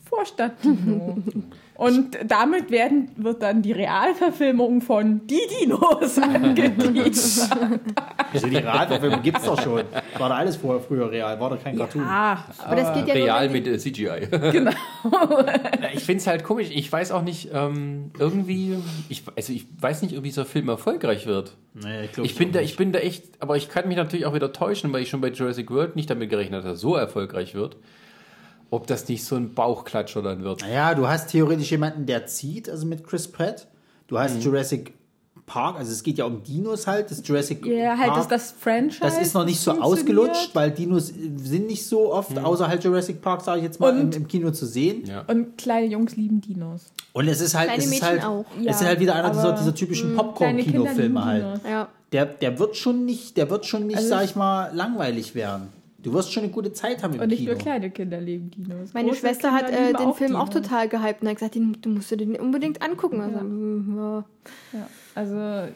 Vorstadtdino. 0.05 1.19
Und 1.77 2.17
damit 2.25 2.71
werden, 2.71 3.11
wird 3.17 3.43
dann 3.43 3.61
die 3.61 3.73
Realverfilmung 3.73 4.81
von 4.81 5.27
Die 5.27 5.41
Dinos 5.61 6.19
angeteasert. 6.23 7.81
Also 8.33 8.49
die 8.49 8.57
Realverfilmung 8.57 9.23
gibt 9.23 9.39
es 9.39 9.45
doch 9.45 9.61
schon. 9.61 9.83
War 10.19 10.29
da 10.29 10.37
alles 10.37 10.57
vorher 10.57 10.83
früher 10.83 11.11
real, 11.11 11.39
war 11.39 11.51
da 11.51 11.57
kein 11.57 11.77
Cartoon. 11.77 12.03
Ah, 12.03 12.45
Aber 12.65 12.77
das 12.77 12.95
geht 12.95 13.09
ja 13.09 13.15
Real 13.15 13.49
mit 13.51 13.67
äh, 13.67 13.79
CGI. 13.79 14.29
genau. 14.53 14.71
Ja, 15.05 15.89
ich 15.93 16.05
finde 16.05 16.21
es 16.21 16.27
halt 16.27 16.45
komisch. 16.45 16.69
Ich 16.71 16.91
weiß 16.91 17.13
auch 17.13 17.23
nicht, 17.23 17.51
ähm, 17.53 18.11
irgendwie, 18.19 18.77
ich, 19.09 19.25
also 19.37 19.53
ich 19.53 19.67
weiß 19.79 20.03
nicht, 20.03 20.17
ob 20.17 20.25
dieser 20.25 20.47
Film 20.47 20.69
erfolgreich 20.69 21.27
wird. 21.27 21.57
Nee, 21.75 22.07
ich 22.07 22.13
glaub 22.13 22.27
Ich 22.27 22.37
bin, 22.37 22.53
da, 22.53 22.61
ich 22.61 22.77
bin 22.77 22.93
da 22.93 23.01
echt, 23.01 23.25
aber 23.41 23.57
ich 23.57 23.69
kann 23.69 23.87
mich 23.87 23.99
natürlich 23.99 24.25
auch 24.25 24.35
wieder 24.35 24.53
täuschen, 24.53 24.93
weil 24.93 25.03
ich 25.03 25.11
schon 25.11 25.21
bei 25.21 25.29
Jurassic 25.29 25.71
World 25.71 25.95
nicht 25.95 26.09
damit 26.09 26.31
gerechnet 26.31 26.59
habe, 26.59 26.69
dass 26.69 26.79
er 26.79 26.81
so 26.81 26.97
erfolgreich 26.97 27.55
wird. 27.55 27.77
Ob 28.71 28.87
das 28.87 29.09
nicht 29.09 29.25
so 29.25 29.37
ein 29.37 29.55
Bauchklatscher 29.55 30.23
dann 30.23 30.43
wird. 30.43 30.61
Naja, 30.63 30.95
du 30.95 31.07
hast 31.07 31.31
theoretisch 31.31 31.71
jemanden, 31.71 32.07
der 32.07 32.27
zieht, 32.27 32.69
also 32.69 32.87
mit 32.87 33.05
Chris 33.07 33.29
Pratt. 33.29 33.67
Du 34.09 34.15
Mhm. 34.17 34.19
hast 34.21 34.43
Jurassic 34.43 34.93
Park, 35.47 35.77
also 35.79 35.93
es 35.93 36.03
geht 36.03 36.19
ja 36.19 36.25
um 36.25 36.43
Dinos 36.43 36.89
halt, 36.89 37.09
das 37.09 37.23
Jurassic 37.25 37.65
Ja, 37.67 37.97
halt 37.97 38.09
Park. 38.09 38.29
das, 38.29 38.29
das 38.51 38.51
Franchise. 38.59 38.99
das 39.01 39.19
ist 39.19 39.33
noch 39.35 39.45
nicht 39.45 39.61
so 39.61 39.71
ausgelutscht, 39.81 40.51
weil 40.55 40.73
Dinos 40.73 41.07
sind 41.07 41.69
nicht 41.69 41.87
so 41.87 42.13
oft, 42.13 42.37
außer 42.37 42.67
halt 42.67 42.83
Jurassic 42.83 43.23
Park, 43.23 43.43
sage 43.43 43.59
ich 43.59 43.65
jetzt 43.65 43.79
mal, 43.79 43.91
im, 43.97 44.07
Und- 44.07 44.17
im 44.17 44.27
Kino 44.27 44.51
zu 44.51 44.67
sehen. 44.67 45.05
Ja. 45.07 45.23
Und 45.29 45.57
kleine 45.57 45.87
Jungs 45.87 46.17
lieben 46.17 46.41
Dinos. 46.41 46.87
Und 47.13 47.29
es 47.29 47.41
ist 47.41 47.55
halt, 47.55 47.69
Kleine 47.69 47.85
es 47.85 47.93
ist 47.93 48.03
halt, 48.03 48.25
auch. 48.25 48.45
Ja, 48.61 48.73
es 48.73 48.81
ist 48.81 48.87
halt 48.89 48.99
wieder 48.99 49.15
einer 49.15 49.31
dieser, 49.31 49.53
dieser 49.53 49.75
typischen 49.75 50.09
lieben 50.11 50.17
Popcorn-Kinofilme 50.19 51.25
halt. 51.25 51.61
Ja. 51.65 51.89
Der, 52.11 52.27
der 52.27 52.59
wird 52.59 52.77
schon 52.77 53.05
nicht, 53.05 53.37
der 53.37 53.49
wird 53.49 53.67
schon 53.67 53.87
nicht, 53.87 53.97
Also 53.99 54.09
sag 54.09 54.25
ich 54.25 54.35
mal, 54.35 54.75
langweilig 54.75 55.37
werden. 55.37 55.69
Du 56.07 56.13
wirst 56.13 56.33
schon 56.33 56.45
eine 56.45 56.53
gute 56.53 56.73
Zeit 56.73 57.03
haben 57.03 57.15
im 57.15 57.21
Und 57.21 57.29
nicht 57.29 57.41
Kino. 57.41 57.51
nur 57.53 57.61
kleine 57.61 57.91
Kinder 57.91 58.21
lieben 58.21 58.49
Dinos. 58.53 58.95
Meine 58.95 59.09
Große 59.09 59.21
Schwester 59.23 59.49
Kinder 59.49 59.65
hat 59.67 59.71
äh, 59.73 59.93
den 59.93 60.15
Film 60.15 60.37
auch 60.37 60.49
Dinos. 60.49 60.63
total 60.69 60.89
gehypt 60.89 61.21
und 61.23 61.29
hat 61.29 61.35
gesagt, 61.35 61.57
du 61.57 61.89
musst 61.89 62.11
dir 62.13 62.17
den 62.17 62.37
unbedingt 62.37 62.81
angucken. 62.81 63.21
Also, 63.21 63.39
mm, 63.41 63.97
ja. 63.99 64.25
Ja, 64.73 64.89
also 65.17 65.73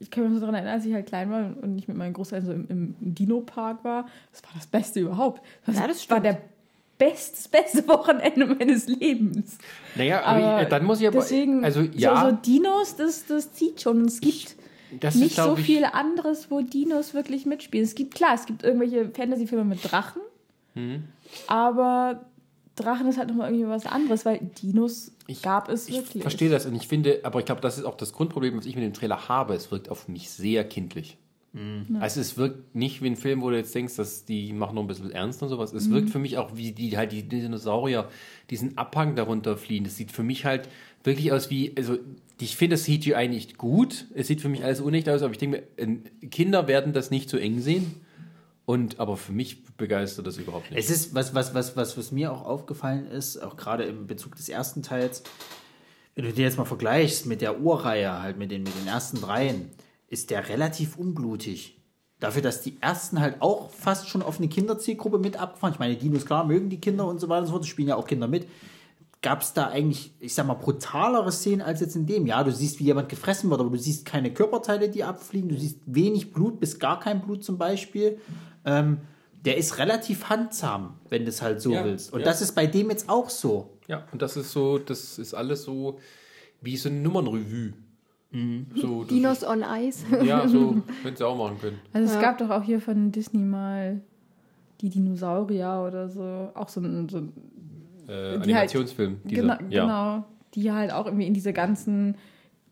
ich 0.00 0.10
kann 0.10 0.24
mich 0.24 0.32
noch 0.32 0.40
daran 0.40 0.54
erinnern, 0.54 0.72
als 0.74 0.86
ich 0.86 0.94
halt 0.94 1.04
klein 1.06 1.30
war 1.30 1.50
und 1.60 1.76
ich 1.78 1.86
mit 1.86 1.98
meinen 1.98 2.14
Großeltern 2.14 2.46
so 2.46 2.52
im, 2.52 2.66
im 2.70 2.94
Dino-Park 3.14 3.84
war. 3.84 4.06
Das 4.32 4.42
war 4.42 4.50
das 4.54 4.66
Beste 4.66 5.00
überhaupt. 5.00 5.42
Das, 5.66 5.76
Ja, 5.76 5.86
das 5.86 6.08
war 6.08 6.20
der 6.20 6.38
best, 6.96 7.34
das 7.36 7.48
beste 7.48 7.86
Wochenende 7.88 8.46
meines 8.46 8.88
Lebens. 8.88 9.58
Naja, 9.96 10.22
aber 10.22 10.42
Aber 10.44 10.60
ich, 10.62 10.66
äh, 10.66 10.70
dann 10.70 10.84
muss 10.86 11.00
ich 11.02 11.08
aber, 11.08 11.18
Deswegen, 11.18 11.62
also 11.62 11.82
so, 11.82 11.88
ja, 11.92 12.30
so 12.30 12.36
Dinos, 12.36 12.96
das, 12.96 13.26
das 13.26 13.52
zieht 13.52 13.82
schon. 13.82 14.06
Es 14.06 14.20
gibt 14.20 14.56
das 15.00 15.14
ist, 15.16 15.20
nicht 15.20 15.36
so 15.36 15.42
glaub 15.44 15.58
ich, 15.58 15.66
viel 15.66 15.84
anderes, 15.84 16.50
wo 16.50 16.60
Dinos 16.60 17.14
wirklich 17.14 17.46
mitspielen. 17.46 17.84
Es 17.84 17.94
gibt, 17.94 18.14
klar, 18.14 18.34
es 18.34 18.46
gibt 18.46 18.62
irgendwelche 18.62 19.10
Fantasy-Filme 19.10 19.64
mit 19.64 19.80
Drachen, 19.90 20.22
Mhm. 20.74 21.04
aber 21.46 22.26
Drachen 22.76 23.06
ist 23.08 23.16
halt 23.18 23.28
nochmal 23.28 23.50
irgendwie 23.50 23.68
was 23.68 23.86
anderes, 23.86 24.24
weil 24.26 24.38
Dinos 24.62 25.12
Ich- 25.26 25.42
gab 25.42 25.68
es 25.70 25.88
Ich 25.88 25.96
wirklich. 25.96 26.22
verstehe 26.22 26.50
das 26.50 26.66
und 26.66 26.74
ich 26.74 26.86
finde, 26.86 27.20
aber 27.22 27.38
ich 27.40 27.46
glaube, 27.46 27.60
das 27.62 27.78
ist 27.78 27.84
auch 27.84 27.96
das 27.96 28.12
Grundproblem, 28.12 28.56
was 28.58 28.66
ich 28.66 28.74
mit 28.76 28.84
dem 28.84 28.92
Trailer 28.92 29.28
habe. 29.28 29.54
Es 29.54 29.70
wirkt 29.70 29.88
auf 29.88 30.08
mich 30.08 30.30
sehr 30.30 30.64
kindlich. 30.64 31.16
Also 32.00 32.20
es 32.20 32.36
wirkt 32.36 32.76
nicht 32.76 33.00
wie 33.00 33.06
ein 33.06 33.16
Film, 33.16 33.40
wo 33.40 33.48
du 33.48 33.56
jetzt 33.56 33.74
denkst, 33.74 33.96
dass 33.96 34.26
die 34.26 34.52
machen 34.52 34.74
noch 34.74 34.82
ein 34.82 34.86
bisschen 34.88 35.10
ernst 35.10 35.42
und 35.42 35.48
sowas. 35.48 35.72
Es 35.72 35.88
wirkt 35.88 36.10
für 36.10 36.18
mich 36.18 36.36
auch 36.36 36.54
wie 36.54 36.72
die 36.72 36.98
halt 36.98 37.12
die 37.12 37.22
Dinosaurier 37.22 38.10
diesen 38.50 38.76
Abhang 38.76 39.16
darunter 39.16 39.56
fliehen. 39.56 39.84
Das 39.84 39.96
sieht 39.96 40.12
für 40.12 40.22
mich 40.22 40.44
halt 40.44 40.68
wirklich 41.02 41.32
aus 41.32 41.48
wie, 41.48 41.72
also 41.74 41.96
ich 42.40 42.56
finde 42.56 42.76
das 42.76 42.84
CGI 42.84 43.28
nicht 43.28 43.56
gut. 43.56 44.06
Es 44.14 44.26
sieht 44.26 44.40
für 44.40 44.48
mich 44.48 44.62
alles 44.62 44.80
unecht 44.80 45.08
aus, 45.08 45.22
aber 45.22 45.32
ich 45.32 45.38
denke 45.38 45.64
Kinder 46.30 46.68
werden 46.68 46.92
das 46.92 47.10
nicht 47.10 47.30
so 47.30 47.36
eng 47.36 47.60
sehen. 47.60 48.02
Und 48.66 48.98
aber 48.98 49.16
für 49.16 49.32
mich 49.32 49.64
begeistert 49.76 50.26
das 50.26 50.38
überhaupt 50.38 50.70
nicht. 50.70 50.80
Es 50.80 50.90
ist, 50.90 51.14
was, 51.14 51.34
was, 51.34 51.54
was, 51.54 51.76
was, 51.76 51.96
was 51.96 52.10
mir 52.10 52.32
auch 52.32 52.44
aufgefallen 52.44 53.06
ist, 53.06 53.38
auch 53.38 53.56
gerade 53.56 53.84
im 53.84 54.08
Bezug 54.08 54.34
des 54.34 54.48
ersten 54.48 54.82
Teils, 54.82 55.22
wenn 56.16 56.24
du 56.24 56.32
dir 56.32 56.42
jetzt 56.42 56.58
mal 56.58 56.64
vergleichst 56.64 57.26
mit 57.26 57.42
der 57.42 57.60
Urreihe, 57.60 58.20
halt 58.20 58.38
mit 58.38 58.50
den, 58.50 58.64
mit 58.64 58.76
den 58.76 58.88
ersten 58.88 59.20
dreien, 59.20 59.70
ist 60.08 60.30
der 60.30 60.48
relativ 60.48 60.96
unblutig. 60.96 61.80
Dafür, 62.18 62.42
dass 62.42 62.62
die 62.62 62.76
ersten 62.80 63.20
halt 63.20 63.40
auch 63.40 63.70
fast 63.70 64.08
schon 64.08 64.22
auf 64.22 64.38
eine 64.38 64.48
Kinderzielgruppe 64.48 65.18
mit 65.18 65.36
abgefahren. 65.36 65.74
Ich 65.74 65.78
meine, 65.78 65.96
Dinos, 65.96 66.26
klar, 66.26 66.44
mögen 66.44 66.68
die 66.68 66.80
Kinder 66.80 67.06
und 67.06 67.20
so 67.20 67.28
weiter 67.28 67.42
und 67.42 67.46
so 67.46 67.52
fort, 67.52 67.66
spielen 67.66 67.88
ja 67.88 67.96
auch 67.96 68.06
Kinder 68.06 68.26
mit. 68.26 68.48
Gab 69.26 69.42
es 69.42 69.52
da 69.54 69.66
eigentlich, 69.70 70.14
ich 70.20 70.34
sag 70.34 70.46
mal, 70.46 70.54
brutalere 70.54 71.32
Szenen 71.32 71.60
als 71.62 71.80
jetzt 71.80 71.96
in 71.96 72.06
dem? 72.06 72.26
Ja, 72.26 72.44
du 72.44 72.52
siehst, 72.52 72.78
wie 72.78 72.84
jemand 72.84 73.08
gefressen 73.08 73.50
wird, 73.50 73.60
aber 73.60 73.70
du 73.70 73.76
siehst 73.76 74.04
keine 74.04 74.32
Körperteile, 74.32 74.88
die 74.88 75.02
abfliegen, 75.02 75.48
du 75.48 75.58
siehst 75.58 75.80
wenig 75.84 76.32
Blut 76.32 76.60
bis 76.60 76.78
gar 76.78 77.00
kein 77.00 77.20
Blut 77.22 77.42
zum 77.42 77.58
Beispiel. 77.58 78.18
Ähm, 78.64 78.98
der 79.44 79.56
ist 79.56 79.78
relativ 79.78 80.28
handsam, 80.28 80.94
wenn 81.08 81.24
du 81.24 81.30
es 81.30 81.42
halt 81.42 81.60
so 81.60 81.72
Ja, 81.72 81.84
willst. 81.84 82.12
Und 82.12 82.20
ja. 82.20 82.24
das 82.26 82.40
ist 82.40 82.52
bei 82.54 82.68
dem 82.68 82.88
jetzt 82.90 83.08
auch 83.08 83.28
so. 83.28 83.70
Ja, 83.88 84.04
und 84.12 84.22
das 84.22 84.36
ist 84.36 84.52
so, 84.52 84.78
das 84.78 85.18
ist 85.18 85.34
alles 85.34 85.64
so 85.64 85.98
wie 86.60 86.76
so 86.76 86.88
eine 86.88 87.00
Nummernrevue. 87.00 87.72
So, 88.76 89.00
das 89.02 89.08
Dinos 89.08 89.44
on 89.44 89.64
Ice. 89.80 90.04
Ja, 90.24 90.46
so 90.46 90.76
hätten 91.02 91.16
sie 91.16 91.26
auch 91.26 91.36
machen 91.36 91.58
können. 91.58 91.80
Also 91.92 92.06
es 92.08 92.14
Ja. 92.14 92.20
gab 92.20 92.38
doch 92.38 92.50
auch 92.50 92.62
hier 92.62 92.80
von 92.80 93.10
Disney 93.10 93.42
mal 93.42 94.02
die 94.80 94.90
Dinosaurier 94.90 95.84
oder 95.84 96.08
so, 96.08 96.50
auch 96.54 96.68
so 96.68 96.80
ein, 96.80 97.08
so 97.08 97.18
ein 97.18 97.32
Äh, 98.08 98.12
Die 98.12 98.14
halt- 98.14 98.42
Animationsfilm. 98.44 99.16
dieser, 99.24 99.42
genau, 99.42 99.54
ja. 99.70 99.82
genau, 99.84 100.24
die 100.54 100.72
halt 100.72 100.92
auch 100.92 101.06
irgendwie 101.06 101.26
in 101.26 101.34
diese 101.34 101.52
ganzen 101.52 102.14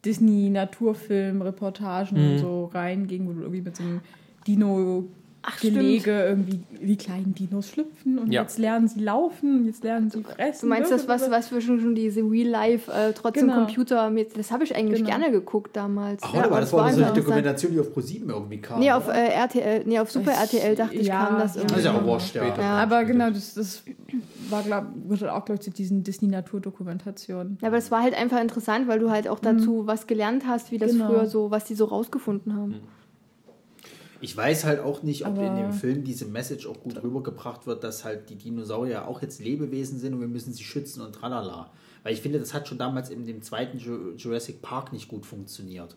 Disney-Naturfilm-Reportagen 0.05 2.17
Mhm. 2.23 2.31
und 2.33 2.39
so 2.39 2.65
reingingen, 2.67 3.27
wo 3.29 3.33
du 3.33 3.41
irgendwie 3.41 3.63
mit 3.63 3.77
so 3.77 3.83
einem 3.83 4.01
Dino 4.47 5.05
Ach, 5.47 5.61
Gelege 5.61 6.25
irgendwie 6.25 6.61
die 6.71 6.97
kleinen 6.97 7.35
Dinos 7.35 7.69
schlüpfen 7.69 8.19
und 8.19 8.33
Ja. 8.33 8.43
jetzt 8.43 8.59
lernen 8.59 8.89
sie 8.89 9.01
laufen, 9.01 9.59
und 9.61 9.67
jetzt 9.67 9.85
lernen 9.85 10.11
sie 10.11 10.23
fressen. 10.23 10.61
Du 10.63 10.67
meinst 10.75 10.91
das, 10.91 11.07
was, 11.07 11.31
was 11.31 11.53
wir 11.53 11.61
schon, 11.61 11.81
schon 11.81 11.95
diese 11.95 12.23
Real 12.23 12.49
Life, 12.49 12.91
äh, 12.91 13.13
trotzdem 13.13 13.49
Genau. 13.49 13.59
Computer, 13.67 14.09
mit, 14.09 14.39
das 14.39 14.51
habe 14.51 14.65
ich 14.65 14.75
eigentlich 14.75 15.05
Genau. 15.05 15.11
gerne 15.19 15.31
geguckt 15.31 15.77
damals. 15.77 16.23
Ach, 16.25 16.33
Ja, 16.35 16.45
aber 16.45 16.61
das 16.61 16.73
war 16.73 16.91
so 16.93 17.03
eine. 17.03 17.13
Dokumentation, 17.13 17.73
die 17.73 17.81
auf 17.81 17.93
ProSieben 17.93 18.31
irgendwie 18.31 18.59
kam. 18.59 18.81
Nee, 18.81 18.91
auf 18.93 19.07
oder? 19.07 19.17
äh, 19.17 19.29
RTL, 19.35 19.83
nee, 19.85 19.99
auf 19.99 20.11
Super 20.11 20.33
RTL 20.33 20.75
dachte 20.77 20.95
ich, 20.97 21.07
Ja, 21.07 21.27
kam 21.27 21.39
das 21.39 21.57
irgendwie. 21.57 21.75
Das 21.75 21.79
ist 21.81 21.85
ja 21.87 21.93
auch 21.93 21.97
Ja. 21.97 22.07
wurscht, 22.07 22.35
ja. 22.37 22.55
Aber 22.79 23.05
genau, 23.05 23.29
das, 23.31 23.53
das 23.55 23.83
war, 24.49 24.63
glaube 24.63 24.87
gehört 25.09 25.31
auch, 25.31 25.45
glaube 25.45 25.57
ich, 25.57 25.61
zu 25.61 25.71
diesen 25.71 26.03
Disney-Naturdokumentationen. 26.05 27.59
Ja, 27.61 27.69
aber 27.69 27.77
es 27.77 27.91
war 27.91 28.03
halt 28.03 28.15
einfach 28.15 28.41
interessant, 28.41 28.89
weil 28.89 28.99
du 28.99 29.11
halt 29.11 29.29
auch 29.29 29.41
dazu 29.41 29.87
was 29.87 30.07
gelernt 30.07 30.45
hast, 30.47 30.73
wie 30.73 30.79
das 30.79 30.93
Genau. 30.93 31.07
früher 31.07 31.27
so, 31.27 31.51
was 31.51 31.65
die 31.65 31.75
so 31.75 31.85
rausgefunden 31.85 32.55
haben. 32.55 32.75
Ich 34.25 34.35
weiß 34.35 34.65
halt 34.65 34.81
auch 34.81 35.03
nicht, 35.03 35.27
ob 35.27 35.35
Aber- 35.35 35.47
in 35.47 35.57
dem 35.57 35.73
Film 35.75 36.03
diese 36.03 36.25
Message 36.25 36.67
auch 36.67 36.81
gut 36.81 37.03
rübergebracht 37.03 37.67
wird, 37.67 37.85
dass 37.85 38.05
halt 38.07 38.31
die 38.31 38.37
Dinosaurier 38.37 39.07
auch 39.07 39.21
jetzt 39.21 39.39
Lebewesen 39.39 39.99
sind 39.99 40.15
und 40.15 40.21
wir 40.21 40.29
müssen 40.29 40.55
sie 40.55 40.65
schützen 40.65 41.03
und 41.03 41.13
tralala. 41.15 41.71
Weil 42.03 42.15
ich 42.15 42.23
finde, 42.23 42.39
das 42.39 42.55
hat 42.55 42.67
schon 42.67 42.79
damals 42.79 43.11
in 43.11 43.27
dem 43.27 43.43
zweiten 43.43 43.77
Ju- 43.77 44.15
Jurassic 44.17 44.63
Park 44.63 44.95
nicht 44.95 45.09
gut 45.09 45.27
funktioniert. 45.27 45.97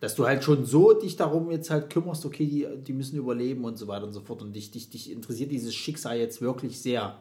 Dass 0.00 0.14
du 0.14 0.26
halt 0.26 0.44
schon 0.44 0.64
so 0.64 0.94
dich 0.94 1.16
darum 1.16 1.50
jetzt 1.50 1.68
halt 1.68 1.90
kümmerst, 1.90 2.24
okay, 2.24 2.46
die, 2.46 2.66
die 2.82 2.92
müssen 2.94 3.16
überleben 3.18 3.64
und 3.64 3.76
so 3.76 3.86
weiter 3.86 4.06
und 4.06 4.14
so 4.14 4.20
fort. 4.22 4.40
Und 4.40 4.56
dich, 4.56 4.70
dich, 4.70 4.88
dich 4.88 5.10
interessiert 5.10 5.50
dieses 5.50 5.74
Schicksal 5.74 6.16
jetzt 6.18 6.40
wirklich 6.40 6.80
sehr. 6.80 7.18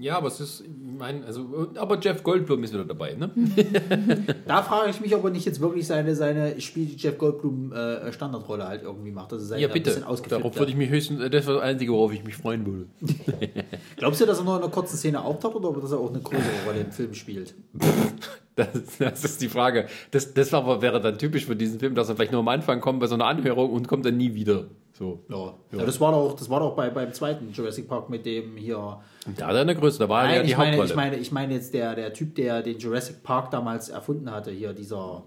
Ja, 0.00 0.16
aber 0.16 0.28
es 0.28 0.40
ist, 0.40 0.60
ich 0.60 0.68
meine, 0.98 1.24
also, 1.24 1.68
aber 1.76 1.98
Jeff 2.00 2.22
Goldblum 2.22 2.62
ist 2.62 2.72
wieder 2.72 2.84
dabei, 2.84 3.14
ne? 3.14 3.30
Da 4.46 4.62
frage 4.62 4.90
ich 4.90 5.00
mich, 5.00 5.14
ob 5.14 5.24
er 5.24 5.30
nicht 5.30 5.44
jetzt 5.44 5.60
wirklich 5.60 5.86
seine, 5.86 6.14
seine 6.14 6.60
Spiel, 6.60 6.86
die 6.86 6.96
Jeff 6.96 7.18
Goldblum 7.18 7.72
äh, 7.72 8.12
Standardrolle 8.12 8.66
halt 8.66 8.82
irgendwie 8.82 9.10
macht. 9.10 9.32
Dass 9.32 9.42
er 9.42 9.46
seine 9.46 9.62
Ja, 9.62 9.68
ein 9.68 9.74
bitte. 9.74 10.00
Darauf 10.28 10.56
würde 10.56 10.70
ich 10.70 10.76
mich 10.76 10.90
höchstens, 10.90 11.20
das 11.30 11.46
war 11.46 11.54
das 11.54 11.62
Einzige, 11.62 11.92
worauf 11.92 12.12
ich 12.12 12.24
mich 12.24 12.36
freuen 12.36 12.66
würde. 12.66 12.86
Glaubst 13.96 14.20
du, 14.20 14.26
dass 14.26 14.38
er 14.38 14.44
nur 14.44 14.56
in 14.56 14.62
einer 14.62 14.70
kurzen 14.70 14.96
Szene 14.96 15.22
auftaucht 15.22 15.56
oder 15.56 15.80
dass 15.80 15.92
er 15.92 15.98
auch 15.98 16.10
eine 16.10 16.20
größere 16.20 16.66
Rolle 16.66 16.80
im 16.80 16.92
Film 16.92 17.14
spielt? 17.14 17.54
Das, 18.58 18.98
das 18.98 19.24
ist 19.24 19.40
die 19.40 19.48
Frage. 19.48 19.86
Das, 20.10 20.34
das 20.34 20.52
aber 20.52 20.82
wäre 20.82 21.00
dann 21.00 21.16
typisch 21.16 21.46
für 21.46 21.54
diesen 21.54 21.78
Film, 21.78 21.94
dass 21.94 22.08
er 22.08 22.16
vielleicht 22.16 22.32
nur 22.32 22.40
am 22.40 22.48
Anfang 22.48 22.80
kommt 22.80 22.98
bei 22.98 23.06
so 23.06 23.14
einer 23.14 23.26
Anhörung 23.26 23.70
und 23.70 23.86
kommt 23.86 24.04
dann 24.04 24.16
nie 24.16 24.34
wieder. 24.34 24.64
So. 24.98 25.20
Ja. 25.28 25.54
ja. 25.78 25.84
das 25.86 26.00
war 26.00 26.10
doch, 26.12 26.34
das 26.34 26.50
war 26.50 26.58
doch 26.60 26.74
bei, 26.74 26.90
beim 26.90 27.12
zweiten 27.12 27.52
Jurassic 27.52 27.86
Park 27.86 28.10
mit 28.10 28.26
dem 28.26 28.56
hier. 28.56 28.98
Da 29.36 29.46
hat 29.46 29.54
er 29.54 29.60
eine 29.60 29.76
Größe, 29.76 29.98
da 30.00 30.08
war 30.08 30.24
er 30.24 30.28
ja 30.30 30.36
Nein, 30.38 30.44
die 30.46 30.50
ich, 30.52 30.58
meine, 30.58 30.70
Hauptrolle. 30.72 30.88
ich, 30.90 30.96
meine, 30.96 31.16
ich 31.16 31.32
meine 31.32 31.54
jetzt 31.54 31.72
der, 31.74 31.94
der 31.94 32.12
Typ, 32.12 32.34
der 32.34 32.62
den 32.62 32.78
Jurassic 32.78 33.22
Park 33.22 33.50
damals 33.52 33.88
erfunden 33.90 34.30
hatte, 34.30 34.50
hier 34.50 34.72
dieser 34.72 35.22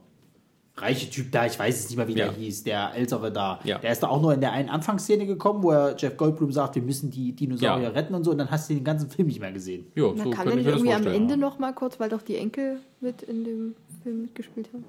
reiche 0.75 1.09
Typ 1.09 1.31
da, 1.31 1.45
ich 1.45 1.57
weiß 1.59 1.79
es 1.79 1.89
nicht 1.89 1.97
mehr, 1.97 2.07
wie 2.07 2.15
Ja. 2.17 2.25
der 2.25 2.33
hieß, 2.33 2.63
der 2.63 2.93
ältere 2.95 3.31
da. 3.31 3.59
Ja. 3.63 3.77
Der 3.77 3.91
ist 3.91 4.01
da 4.03 4.07
auch 4.07 4.21
nur 4.21 4.33
in 4.33 4.41
der 4.41 4.51
einen 4.53 4.69
Anfangsszene 4.69 5.25
gekommen, 5.25 5.61
wo 5.63 5.71
er 5.71 5.95
Jeff 5.97 6.17
Goldblum 6.17 6.51
sagt, 6.51 6.75
wir 6.75 6.81
müssen 6.81 7.09
die 7.11 7.33
Dinosaurier 7.33 7.83
Ja. 7.83 7.89
retten 7.89 8.13
und 8.15 8.23
so, 8.23 8.31
und 8.31 8.37
dann 8.39 8.49
hast 8.51 8.69
du 8.69 8.73
den 8.73 8.83
ganzen 8.83 9.09
Film 9.09 9.27
nicht 9.27 9.39
mehr 9.39 9.51
gesehen. 9.51 9.85
ja, 9.95 10.03
Da 10.03 10.09
so 10.09 10.15
der 10.15 10.23
ich 10.31 10.55
nicht 10.55 10.67
das 10.67 10.75
irgendwie 10.81 10.93
am. 10.93 11.07
Ende 11.07 11.37
noch 11.37 11.59
mal 11.59 11.73
kurz, 11.73 11.99
weil 11.99 12.09
doch 12.09 12.21
die 12.23 12.35
Enkel 12.37 12.79
mit 12.99 13.21
in 13.21 13.43
dem 13.43 13.75
Film 14.03 14.23
mitgespielt 14.23 14.69
haben. 14.73 14.83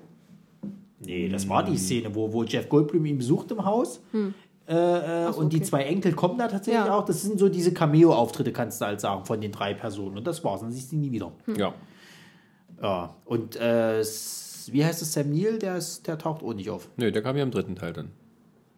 Nee, 1.05 1.29
das 1.29 1.49
war 1.49 1.65
die 1.65 1.77
Szene, 1.77 2.15
wo, 2.15 2.33
wo 2.33 2.45
Jeff 2.45 2.69
Goldblum 2.69 3.05
ihn 3.07 3.19
besucht 3.19 3.51
im 3.51 3.65
Haus. 3.65 4.01
Äh, 4.15 4.29
äh, 4.67 5.33
so, 5.33 5.41
und 5.41 5.53
die 5.53 5.57
okay. 5.59 5.67
zwei 5.67 5.83
Enkel 5.85 6.13
kommen 6.13 6.39
da 6.39 6.49
tatsächlich 6.49 6.85
Ja. 6.85 6.97
auch. 6.97 7.05
Das 7.05 7.23
sind 7.23 7.39
so 7.39 7.49
diese 7.49 7.73
Cameo-Auftritte, 7.73 8.53
kannst 8.53 8.81
du 8.81 8.87
halt 8.87 9.01
sagen, 9.01 9.25
von 9.25 9.41
den 9.41 9.53
drei 9.53 9.75
Personen. 9.75 10.19
Und 10.19 10.27
das 10.27 10.43
war's, 10.45 10.61
dann 10.61 10.71
siehst 10.73 10.93
du 10.93 10.97
nie 10.97 11.11
wieder. 11.11 11.33
Ja. 11.57 11.75
Ja. 12.81 13.15
Und 13.25 13.57
äh, 13.57 14.01
wie 14.01 14.85
heißt 14.85 15.03
es, 15.03 15.13
Sam 15.13 15.31
Neill, 15.31 15.59
der, 15.59 15.77
ist, 15.77 16.07
der 16.07 16.19
taucht 16.19 16.43
auch 16.43 16.55
nicht 16.55 16.71
auf. 16.71 16.89
Nö, 16.97 17.11
der 17.11 17.23
kam 17.23 17.37
ja 17.37 17.43
im 17.43 17.51
dritten 17.51 17.77
Teil 17.77 17.93
dann. 17.93 18.11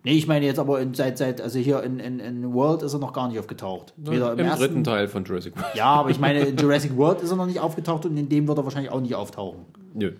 Nee, 0.04 0.12
ich 0.12 0.26
meine 0.26 0.44
jetzt 0.44 0.58
aber 0.58 0.80
in, 0.80 0.92
seit, 0.92 1.16
seit, 1.16 1.40
also 1.40 1.58
hier 1.58 1.82
in, 1.82 1.98
in, 1.98 2.20
in 2.20 2.52
World 2.52 2.82
ist 2.82 2.92
er 2.92 2.98
noch 2.98 3.14
gar 3.14 3.26
nicht 3.28 3.38
aufgetaucht. 3.38 3.94
Weder 3.96 4.32
Im 4.32 4.46
dritten 4.50 4.84
Teil 4.84 5.08
von 5.08 5.24
Jurassic 5.24 5.56
World. 5.56 5.74
Ja, 5.74 5.86
aber 5.86 6.10
ich 6.10 6.20
meine, 6.20 6.40
in 6.44 6.56
Jurassic 6.58 6.94
World 6.96 7.22
ist 7.22 7.30
er 7.30 7.36
noch 7.36 7.46
nicht 7.46 7.58
aufgetaucht 7.58 8.04
und 8.04 8.16
in 8.18 8.28
dem 8.28 8.46
wird 8.46 8.58
er 8.58 8.64
wahrscheinlich 8.64 8.92
auch 8.92 9.00
nicht 9.00 9.14
auftauchen. 9.14 9.64
Nö, 9.94 10.12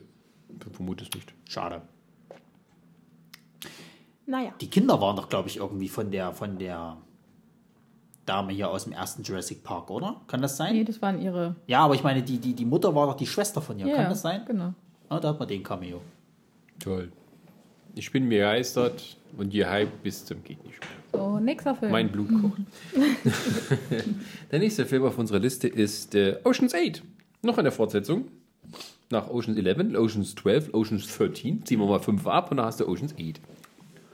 vermute 0.72 1.04
es 1.04 1.10
nicht. 1.14 1.34
Schade. 1.46 1.82
Naja. 4.26 4.52
Die 4.60 4.68
Kinder 4.68 5.00
waren 5.00 5.16
doch, 5.16 5.28
glaube 5.28 5.48
ich, 5.48 5.58
irgendwie 5.58 5.88
von 5.88 6.10
der, 6.10 6.32
von 6.32 6.58
der 6.58 6.96
Dame 8.26 8.52
hier 8.52 8.70
aus 8.70 8.84
dem 8.84 8.92
ersten 8.92 9.22
Jurassic 9.22 9.62
Park, 9.62 9.90
oder? 9.90 10.20
Kann 10.26 10.40
das 10.40 10.56
sein? 10.56 10.74
Nee, 10.74 10.84
das 10.84 11.00
waren 11.02 11.20
ihre. 11.20 11.56
Ja, 11.66 11.80
aber 11.80 11.94
ich 11.94 12.02
meine, 12.02 12.22
die, 12.22 12.38
die, 12.38 12.54
die 12.54 12.64
Mutter 12.64 12.94
war 12.94 13.06
doch 13.06 13.16
die 13.16 13.26
Schwester 13.26 13.60
von 13.60 13.78
ihr. 13.78 13.86
Ja, 13.86 13.96
Kann 13.96 14.08
das 14.08 14.22
sein? 14.22 14.42
Genau. 14.46 14.72
Ah, 15.08 15.20
da 15.20 15.28
hat 15.28 15.38
man 15.38 15.48
den 15.48 15.62
Cameo. 15.62 16.00
Toll. 16.78 17.12
Ich 17.94 18.10
bin 18.10 18.28
begeistert 18.28 19.16
und 19.36 19.54
ihr 19.54 19.70
Hype 19.70 20.02
bis 20.02 20.24
zum 20.24 20.42
geht 20.42 20.64
nicht 20.64 20.80
mehr. 20.80 21.20
So, 21.20 21.38
nächster 21.38 21.74
Film. 21.74 21.92
Mein 21.92 22.10
Blut 22.10 22.28
kocht. 22.40 22.60
der 24.50 24.58
nächste 24.58 24.84
Film 24.84 25.04
auf 25.04 25.16
unserer 25.18 25.38
Liste 25.38 25.68
ist 25.68 26.14
äh, 26.14 26.38
Ocean's 26.42 26.74
8. 26.74 27.02
Noch 27.42 27.58
eine 27.58 27.70
Fortsetzung. 27.70 28.28
Nach 29.10 29.28
Ocean's 29.28 29.58
11, 29.58 29.94
Ocean's 29.96 30.34
12, 30.34 30.74
Ocean's 30.74 31.16
13. 31.16 31.64
Ziehen 31.64 31.78
wir 31.78 31.86
mal 31.86 32.00
5 32.00 32.26
ab 32.26 32.50
und 32.50 32.56
dann 32.56 32.66
hast 32.66 32.80
du 32.80 32.88
Ocean's 32.88 33.14
8. 33.14 33.40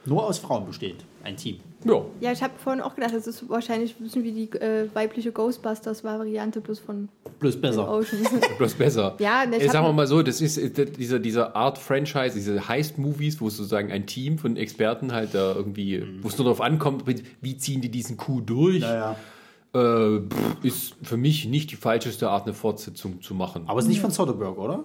Nur 0.06 0.26
aus 0.26 0.38
Frauen 0.38 0.66
besteht 0.66 1.04
ein 1.22 1.36
Team. 1.36 1.58
Ja, 1.84 2.02
Ja, 2.20 2.32
ich 2.32 2.42
habe 2.42 2.54
vorhin 2.62 2.80
auch 2.82 2.94
gedacht, 2.94 3.14
das 3.14 3.26
ist 3.26 3.48
wahrscheinlich 3.48 3.94
ein 3.98 4.02
bisschen 4.04 4.24
wie 4.24 4.32
die 4.32 4.50
äh, 4.58 4.88
weibliche 4.94 5.30
Ghostbusters-Variante, 5.32 6.60
bloß 6.60 6.78
von 6.78 7.08
Bloß 7.38 7.60
besser. 7.60 7.90
Ocean. 7.90 8.22
bloß 8.58 8.74
besser. 8.74 9.16
Ja, 9.18 9.44
ne, 9.46 9.56
ich 9.58 9.70
sagen 9.70 9.86
wir 9.86 9.92
mal 9.92 10.06
so, 10.06 10.22
das 10.22 10.40
ist 10.40 10.56
äh, 10.58 10.86
dieser, 10.86 11.18
dieser 11.18 11.54
Art 11.56 11.78
Franchise, 11.78 12.34
diese 12.34 12.68
Heist-Movies, 12.68 13.40
wo 13.40 13.48
es 13.48 13.56
sozusagen 13.56 13.92
ein 13.92 14.06
Team 14.06 14.38
von 14.38 14.56
Experten 14.56 15.12
halt 15.12 15.34
da 15.34 15.54
irgendwie, 15.54 16.02
wo 16.22 16.28
es 16.28 16.36
nur 16.38 16.44
darauf 16.46 16.60
ankommt, 16.60 17.04
wie 17.40 17.56
ziehen 17.56 17.80
die 17.80 17.90
diesen 17.90 18.16
Coup 18.16 18.46
durch, 18.46 18.80
Ja, 18.80 19.16
ja. 19.74 20.16
äh, 20.16 20.20
ist 20.62 20.96
für 21.02 21.16
mich 21.16 21.46
nicht 21.46 21.70
die 21.70 21.76
falscheste 21.76 22.30
Art, 22.30 22.44
eine 22.44 22.54
Fortsetzung 22.54 23.20
zu 23.22 23.34
machen. 23.34 23.64
Aber 23.66 23.78
es 23.78 23.84
ist 23.84 23.90
nicht 23.90 24.00
von 24.00 24.10
Soderbergh, 24.10 24.58
oder? 24.60 24.84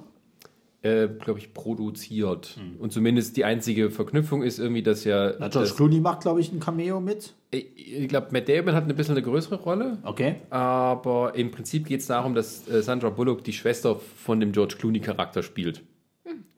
Äh, 0.86 1.08
glaube 1.08 1.40
ich, 1.40 1.54
produziert. 1.54 2.58
Und 2.78 2.94
zumindest 2.94 3.38
die 3.38 3.44
einzige 3.44 3.90
Verknüpfung 3.90 4.44
ist 4.44 4.60
irgendwie, 4.60 4.84
dass 4.84 5.04
ja. 5.04 5.34
Na, 5.40 5.48
George 5.48 5.70
das, 5.70 5.76
Clooney 5.76 6.00
macht, 6.00 6.22
glaube 6.22 6.42
ich, 6.42 6.52
ein 6.52 6.60
Cameo 6.60 7.02
mit. 7.02 7.34
ich 7.50 8.08
glaube, 8.08 8.28
Matt 8.32 8.48
Damon 8.48 8.76
hat 8.76 8.88
ein 8.88 8.96
bisschen 8.96 9.16
eine 9.16 9.24
größere 9.24 9.56
Rolle. 9.56 9.98
Okay. 10.04 10.36
Aber 10.52 11.34
im 11.34 11.50
Prinzip 11.50 11.88
geht 11.88 12.02
es 12.02 12.08
darum, 12.08 12.36
dass 12.36 12.70
äh, 12.70 12.84
Sandra 12.84 13.10
Bullock 13.10 13.44
die 13.44 13.54
Schwester 13.54 13.96
von 13.96 14.40
dem 14.40 14.52
George 14.52 14.76
Clooney-Charakter 14.78 15.42
spielt. 15.42 15.82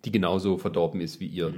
Die 0.03 0.11
genauso 0.11 0.57
verdorben 0.57 1.01
ist 1.01 1.19
wie 1.19 1.27
ihr 1.27 1.53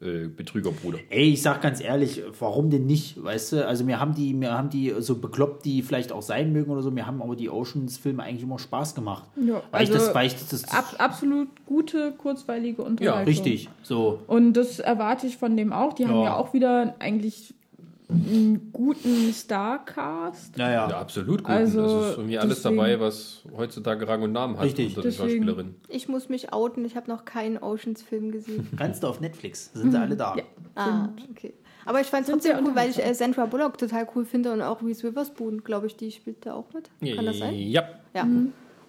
äh, 0.00 0.28
Betrügerbruder. 0.28 0.98
Ey, 1.10 1.32
ich 1.32 1.42
sag 1.42 1.60
ganz 1.60 1.80
ehrlich, 1.80 2.22
warum 2.38 2.70
denn 2.70 2.86
nicht? 2.86 3.22
Weißt 3.22 3.52
du, 3.52 3.66
also 3.66 3.84
mir 3.84 4.00
haben 4.00 4.14
die, 4.14 4.32
mir 4.32 4.52
haben 4.52 4.70
die 4.70 4.94
so 5.00 5.16
bekloppt, 5.16 5.64
die 5.64 5.82
vielleicht 5.82 6.10
auch 6.12 6.22
sein 6.22 6.52
mögen 6.52 6.70
oder 6.70 6.82
so, 6.82 6.90
mir 6.90 7.06
haben 7.06 7.20
aber 7.22 7.36
die 7.36 7.50
Oceans-Filme 7.50 8.22
eigentlich 8.22 8.42
immer 8.44 8.58
Spaß 8.58 8.94
gemacht. 8.94 9.24
Ja, 9.36 9.62
weil 9.70 9.84
ich 9.84 9.90
also 9.92 10.06
das, 10.06 10.14
weil 10.14 10.26
ich 10.26 10.34
das, 10.34 10.48
das 10.48 10.64
Ab, 10.72 10.94
absolut 10.98 11.48
gute, 11.66 12.12
kurzweilige 12.16 12.82
Unterhaltung. 12.82 13.26
richtig. 13.26 13.68
So. 13.82 14.20
Und 14.26 14.54
das 14.54 14.78
erwarte 14.78 15.26
ich 15.26 15.36
von 15.36 15.56
dem 15.56 15.72
auch. 15.72 15.92
Die 15.92 16.06
haben 16.06 16.16
Ja. 16.16 16.24
ja 16.24 16.36
auch 16.36 16.52
wieder 16.54 16.94
eigentlich 16.98 17.54
einen 18.10 18.70
guten 18.72 19.32
Starcast. 19.32 20.56
Naja. 20.56 20.88
Ja, 20.88 20.98
absolut 21.00 21.38
gut. 21.44 21.46
Also, 21.50 21.80
Also, 21.82 22.00
ist 22.10 22.16
irgendwie 22.18 22.38
alles 22.38 22.56
deswegen- 22.62 22.76
dabei, 22.76 23.00
was 23.00 23.42
heutzutage 23.56 24.06
Rang 24.08 24.22
und 24.22 24.32
Namen 24.32 24.56
hat 24.56 24.64
Richtig. 24.64 24.88
unter 24.88 25.02
den 25.02 25.10
Deswegen- 25.10 25.28
Schauspielerinnen. 25.30 25.74
Ich 25.88 26.08
muss 26.08 26.28
mich 26.28 26.52
outen, 26.52 26.84
ich 26.84 26.96
habe 26.96 27.08
noch 27.10 27.24
keinen 27.24 27.58
Oceans-Film 27.58 28.30
gesehen. 28.32 28.68
Kannst 28.76 29.02
du 29.02 29.06
auf 29.08 29.20
Netflix, 29.20 29.70
sind 29.74 29.92
sie 29.92 29.98
alle 30.00 30.16
da. 30.16 30.36
Ja. 30.36 30.42
ah, 30.76 31.08
okay. 31.30 31.54
Aber 31.86 32.00
ich 32.00 32.08
fand 32.08 32.26
es 32.26 32.30
trotzdem 32.32 32.52
sehr 32.56 32.62
cool, 32.62 32.74
weil 32.76 32.90
ich 32.90 33.02
äh, 33.04 33.14
Sandra 33.14 33.46
Bullock 33.46 33.78
total 33.78 34.06
cool 34.14 34.24
finde 34.24 34.52
und 34.52 34.60
auch 34.62 34.82
Reese 34.82 35.02
Witherspoon, 35.08 35.64
glaube 35.64 35.86
ich, 35.86 35.96
die 35.96 36.10
spielt 36.12 36.44
da 36.44 36.54
auch 36.54 36.66
mit. 36.74 36.90
Kann 37.16 37.24
das 37.26 37.38
sein? 37.38 37.54
Ja, 37.54 37.84
Ja. 38.14 38.26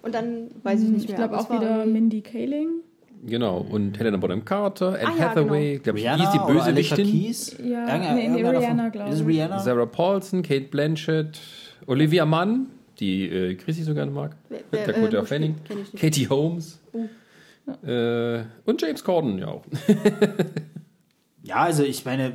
Und 0.04 0.16
dann 0.16 0.50
weiß 0.64 0.82
ich 0.82 0.90
nicht 0.90 1.08
mehr. 1.08 1.10
Ich 1.12 1.16
glaube 1.16 1.38
auch 1.38 1.50
wieder 1.50 1.86
Mindy 1.86 2.22
Kaling. 2.22 2.82
Genau. 3.26 3.58
Und 3.60 3.98
Helena 4.00 4.18
Bonham 4.18 4.44
Carter, 4.46 4.90
Anne 4.90 5.00
Ah, 5.08 5.12
ja, 5.18 5.30
Hathaway, 5.30 5.78
glaube 5.80 6.00
ich, 6.00 6.06
die 6.06 6.12
ist 6.12 6.18
die 6.32 6.38
Rihanna 6.38 6.46
oder 6.46 6.64
Alicia 6.66 6.96
Bösewichtin. 6.96 7.22
Keys? 7.26 7.58
Ja, 7.60 7.64
Irgendeiner- 7.66 8.14
nee, 8.14 8.14
nee, 8.14 8.26
irgendeiner 8.40 8.60
Rihanna, 8.60 8.84
von- 8.84 8.92
glaub 8.92 9.08
Ist 9.10 9.16
es 9.16 9.22
ich. 9.22 9.28
Rihanna? 9.28 9.60
Sarah 9.60 9.86
Paulson, 9.86 10.42
Kate 10.44 10.66
Blanchett, 10.70 11.40
Olivia 11.88 12.26
Munn, 12.26 12.68
die 13.00 13.28
äh, 13.28 13.56
Chrissy 13.56 13.84
so 13.84 13.94
gerne 13.94 14.12
mag, 14.12 14.36
Wer- 14.50 14.60
wer- 14.72 14.88
Dakota 14.88 15.18
äh, 15.20 15.26
Fanning? 15.26 15.56
Kenn 15.68 15.78
ich 15.82 15.94
nicht. 15.94 16.02
Katie 16.02 16.28
Holmes 16.30 16.80
äh, 17.84 18.44
und 18.66 18.82
James 18.82 19.04
Corden 19.04 19.38
ja 19.38 19.48
auch. 19.48 19.64
Ja, 21.44 21.56
also 21.64 21.84
ich 21.84 22.06
meine, 22.06 22.34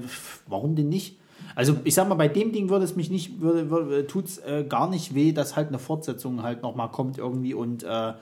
warum 0.49 0.75
denn 0.75 0.89
nicht? 0.89 1.17
Also 1.55 1.77
ich 1.85 1.95
sag 1.95 2.09
mal, 2.09 2.17
bei 2.17 2.27
dem 2.27 2.51
Ding 2.53 2.69
würde 2.71 2.85
es 2.85 2.97
mich 2.97 3.09
nicht, 3.09 3.41
würde, 3.41 3.71
würde 3.71 4.07
tut's 4.09 4.39
äh, 4.39 4.65
gar 4.69 4.91
nicht 4.91 5.15
weh, 5.15 5.31
dass 5.33 5.55
halt 5.55 5.69
eine 5.69 5.79
Fortsetzung 5.79 6.43
halt 6.43 6.63
nochmal 6.63 6.91
kommt 6.91 7.17
irgendwie 7.17 7.55
und 7.55 7.85
äh, 7.85 8.13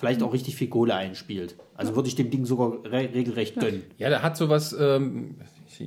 vielleicht 0.00 0.22
auch 0.22 0.32
richtig 0.32 0.56
viel 0.56 0.68
Kohle 0.68 0.94
einspielt. 0.94 1.54
Also 1.74 1.94
würde 1.94 2.08
ich 2.08 2.16
dem 2.16 2.30
Ding 2.30 2.44
sogar 2.46 2.72
re 2.84 3.10
regelrecht 3.14 3.54
gönnen. 3.60 3.82
Ja, 3.98 4.08
der 4.08 4.22
hat 4.22 4.36
sowas. 4.36 4.74
Ähm, 4.78 5.36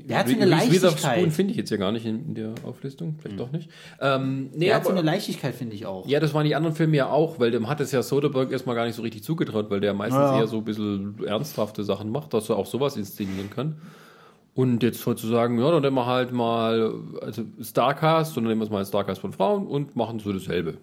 Der 0.08 0.20
hat 0.20 0.28
so 0.30 0.36
eine 0.36 0.46
Leichtigkeit. 0.46 1.32
Finde 1.34 1.52
ich 1.52 1.58
jetzt 1.58 1.70
ja 1.70 1.78
gar 1.78 1.92
nicht 1.92 2.06
in, 2.06 2.26
in 2.30 2.34
der 2.36 2.54
Auflistung, 2.64 3.16
vielleicht 3.20 3.40
doch 3.40 3.52
nicht. 3.52 3.70
Ähm, 4.00 4.50
nee, 4.54 4.66
Der 4.68 4.76
hat 4.76 4.86
so 4.86 4.90
aber- 4.92 5.00
eine 5.00 5.06
Leichtigkeit, 5.06 5.54
finde 5.54 5.76
ich 5.76 5.86
auch. 5.86 6.08
Ja, 6.08 6.20
das 6.20 6.34
waren 6.34 6.46
die 6.46 6.56
anderen 6.56 6.76
Filme 6.76 6.96
ja 6.98 7.10
auch, 7.10 7.40
weil 7.40 7.52
dem 7.52 7.68
hat 7.68 7.80
es 7.82 7.92
ja 7.92 8.02
Soderbergh 8.02 8.52
erstmal 8.52 8.76
gar 8.76 8.86
nicht 8.86 8.96
so 8.96 9.02
richtig 9.04 9.24
zugetraut, 9.24 9.70
weil 9.70 9.82
der 9.82 9.94
meistens 9.94 10.20
Ja. 10.22 10.40
eher 10.40 10.48
so 10.48 10.58
ein 10.58 10.64
bisschen 10.64 11.24
ernsthafte 11.26 11.84
Sachen 11.84 12.10
macht, 12.12 12.34
dass 12.34 12.50
er 12.50 12.56
auch 12.56 12.66
sowas 12.66 12.96
inszenieren 12.98 13.50
kann. 13.50 13.76
Und 14.56 14.84
jetzt 14.84 15.02
sozusagen, 15.02 15.58
ja, 15.60 15.72
dann 15.72 15.82
nehmen 15.82 15.96
wir 15.96 16.06
halt 16.06 16.32
mal, 16.32 16.94
also 17.22 17.44
Starcast, 17.60 18.38
und 18.38 18.44
dann 18.44 18.50
nehmen 18.52 18.62
wir 18.62 18.66
es 18.66 18.72
mal 18.72 18.78
als 18.80 18.90
Starcast 18.90 19.20
von 19.22 19.34
Frauen 19.34 19.66
und 19.68 19.96
machen 19.96 20.20
so 20.20 20.32
dasselbe. 20.32 20.78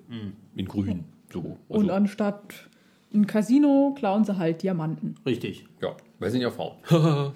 In 0.57 0.67
grün. 0.67 1.05
So. 1.33 1.39
Also, 1.41 1.57
Und 1.68 1.91
anstatt 1.91 2.68
ein 3.13 3.27
Casino 3.27 3.95
klauen 3.99 4.25
sie 4.25 4.37
halt 4.37 4.63
Diamanten. 4.63 5.17
Richtig. 5.27 5.67
ja, 5.83 5.97
wir 6.19 6.31
sind 6.31 6.43
ja 6.43 6.51
Frauen. 6.51 6.77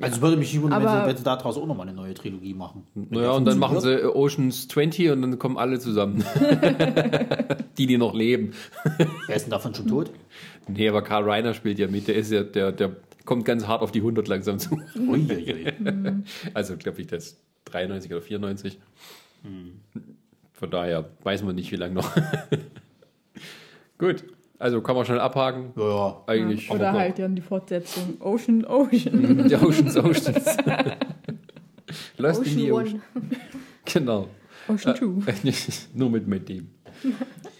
Also 0.00 0.16
es 0.16 0.20
würde 0.20 0.36
mich 0.36 0.52
nicht 0.52 0.62
wundern, 0.62 0.82
wenn 0.82 0.88
sie, 0.88 1.06
wenn 1.06 1.16
sie 1.16 1.22
daraus 1.22 1.56
auch 1.56 1.66
nochmal 1.66 1.88
eine 1.88 1.96
neue 1.96 2.14
Trilogie 2.14 2.52
machen. 2.52 2.84
Naja, 2.94 3.32
und 3.32 3.44
dann 3.44 3.58
machen 3.58 3.80
sie 3.80 4.04
Oceans 4.14 4.68
20 4.68 5.10
und 5.10 5.22
dann 5.22 5.38
kommen 5.38 5.56
alle 5.56 5.78
zusammen. 5.78 6.24
die, 7.78 7.86
die 7.86 7.96
noch 7.96 8.14
leben. 8.14 8.52
Wer 9.26 9.36
ist 9.36 9.44
denn 9.44 9.50
davon 9.50 9.74
schon 9.74 9.86
tot? 9.86 10.10
Nee, 10.68 10.88
aber 10.88 11.02
Karl 11.02 11.28
Reiner 11.28 11.54
spielt 11.54 11.78
ja 11.78 11.86
mit. 11.86 12.08
Der 12.08 12.16
ist 12.16 12.30
ja, 12.32 12.42
der, 12.42 12.72
der 12.72 12.96
kommt 13.24 13.44
ganz 13.44 13.66
hart 13.66 13.82
auf 13.82 13.92
die 13.92 14.00
100 14.00 14.26
langsam 14.28 14.58
zu. 14.58 14.80
Also, 16.54 16.76
glaube 16.76 17.00
ich, 17.00 17.06
das 17.06 17.24
ist 17.24 17.42
93 17.66 18.10
oder 18.12 18.22
94. 18.22 18.78
Von 20.52 20.70
daher 20.70 21.08
weiß 21.22 21.42
man 21.44 21.54
nicht, 21.54 21.70
wie 21.72 21.76
lange 21.76 21.94
noch. 21.94 22.10
Gut, 23.98 24.24
also 24.62 24.80
kann 24.80 24.94
man 24.94 25.04
schnell 25.04 25.20
abhaken. 25.20 25.72
Ja, 25.76 25.88
ja. 25.88 26.22
Eigentlich. 26.26 26.70
Oder 26.70 26.92
halt 26.92 27.18
dann 27.18 27.34
die 27.34 27.42
Fortsetzung 27.42 28.16
Ocean 28.20 28.64
Ocean. 28.64 29.48
Die 29.48 29.56
Oceans, 29.56 29.96
Oceans. 29.96 30.56
Lost 32.16 32.46
in 32.46 32.46
Ocean 32.46 32.58
the 32.58 32.72
One. 32.72 32.84
Ocean. 32.84 33.02
Genau. 33.84 34.28
Ocean 34.68 34.94
2. 34.96 35.52
Nur 35.94 36.10
mit 36.10 36.28
mit 36.28 36.48
dem. 36.48 36.68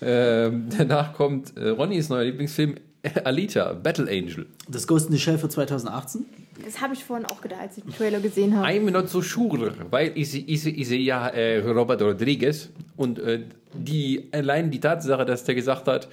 ähm, 0.00 0.68
danach 0.78 1.12
kommt 1.12 1.56
äh, 1.56 1.70
Ronnys 1.70 2.08
neuer 2.08 2.24
Lieblingsfilm 2.24 2.76
Alita, 3.24 3.72
Battle 3.72 4.08
Angel. 4.08 4.46
Das 4.68 4.86
Ghost 4.86 5.06
in 5.06 5.12
the 5.12 5.18
Shell 5.18 5.36
für 5.36 5.48
2018? 5.48 6.24
Das 6.64 6.80
habe 6.80 6.94
ich 6.94 7.02
vorhin 7.04 7.26
auch 7.26 7.40
gedacht, 7.40 7.60
als 7.60 7.78
ich 7.78 7.82
den 7.82 7.92
Trailer 7.92 8.20
gesehen 8.20 8.56
habe. 8.56 8.68
I'm 8.68 8.88
not 8.92 9.08
so 9.08 9.20
sure, 9.20 9.72
weil 9.90 10.12
ich, 10.14 10.48
ich, 10.48 10.64
ich 10.64 10.88
sehe 10.88 11.00
ja 11.00 11.26
äh, 11.26 11.58
Robert 11.58 12.00
Rodriguez 12.00 12.70
und 12.96 13.18
äh, 13.18 13.40
die, 13.74 14.28
allein 14.30 14.70
die 14.70 14.78
Tatsache, 14.78 15.24
dass 15.24 15.42
der 15.42 15.56
gesagt 15.56 15.88
hat, 15.88 16.08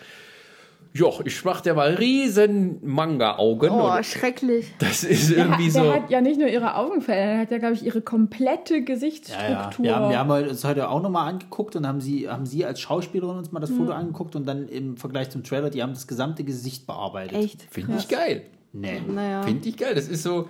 ja, 0.94 1.08
ich 1.24 1.46
mach 1.46 1.62
dir 1.62 1.74
mal 1.76 1.94
riesen 1.94 2.80
Manga-Augen. 2.84 3.70
Oh, 3.70 3.92
und 3.96 4.06
schrecklich. 4.06 4.74
das 4.80 5.04
ist 5.04 5.30
Der, 5.32 5.38
irgendwie 5.46 5.66
hat, 5.66 5.72
so. 5.72 5.84
der 5.84 5.94
hat 5.94 6.10
ja 6.10 6.22
nicht 6.22 6.40
nur 6.40 6.50
ihre 6.50 6.76
Augen 6.76 7.02
verändert, 7.02 7.36
er 7.36 7.42
hat 7.42 7.52
ja, 7.52 7.58
glaube 7.60 7.76
ich, 7.76 7.86
ihre 7.86 8.02
komplette 8.02 8.74
Ja, 8.74 8.80
ja. 8.80 8.86
Gesichtsstruktur. 8.86 9.86
Wir 9.86 9.96
haben, 9.96 10.10
wir 10.10 10.20
haben 10.20 10.50
uns 10.50 10.64
heute 10.64 10.90
auch 10.90 11.02
nochmal 11.02 11.30
angeguckt 11.30 11.76
und 11.76 11.86
haben 11.88 12.02
sie, 12.02 12.28
haben 12.28 12.46
sie 12.46 12.66
als 12.66 12.80
Schauspielerin 12.80 13.38
uns 13.38 13.52
mal 13.52 13.60
das 13.60 13.70
Foto 13.70 13.92
angeguckt 13.92 14.36
und 14.36 14.48
dann 14.48 14.68
im 14.68 14.98
Vergleich 14.98 15.30
zum 15.30 15.44
Trailer, 15.44 15.70
die 15.70 15.84
haben 15.84 15.94
das 15.94 16.08
gesamte 16.08 16.44
Gesicht 16.44 16.88
bearbeitet. 16.88 17.38
Echt. 17.38 17.68
Finde 17.70 17.96
ich 17.98 18.08
geil. 18.08 18.44
Nee. 18.74 19.02
Naja. 19.08 19.44
Finde 19.44 19.68
ich 19.70 19.78
geil. 19.78 19.96
Das 19.96 20.08
ist 20.08 20.24
so. 20.24 20.48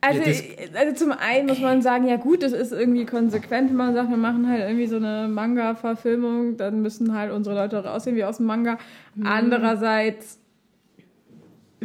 Also, 0.00 0.20
Ja, 0.20 0.78
also 0.78 0.94
zum 0.94 1.12
einen 1.12 1.46
muss 1.46 1.60
man 1.60 1.82
sagen, 1.82 2.06
ja 2.06 2.16
gut, 2.16 2.42
das 2.42 2.52
ist 2.52 2.72
irgendwie 2.72 3.06
konsequent, 3.06 3.70
wenn 3.70 3.76
man 3.76 3.94
sagt, 3.94 4.10
wir 4.10 4.16
machen 4.16 4.48
halt 4.48 4.60
irgendwie 4.60 4.86
so 4.86 4.96
eine 4.96 5.28
Manga-Verfilmung, 5.28 6.56
dann 6.56 6.82
müssen 6.82 7.16
halt 7.16 7.32
unsere 7.32 7.56
Leute 7.56 7.80
auch 7.80 7.94
aussehen 7.94 8.16
wie 8.16 8.24
aus 8.24 8.36
dem 8.36 8.46
Manga. 8.46 8.78
Andererseits 9.24 10.38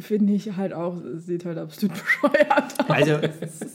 finde 0.01 0.33
ich 0.33 0.56
halt 0.56 0.73
auch, 0.73 0.95
es 0.98 1.25
sieht 1.25 1.45
halt 1.45 1.57
absolut 1.57 1.95
bescheuert 2.01 2.80
aus. 2.80 2.90
Also, 2.90 3.17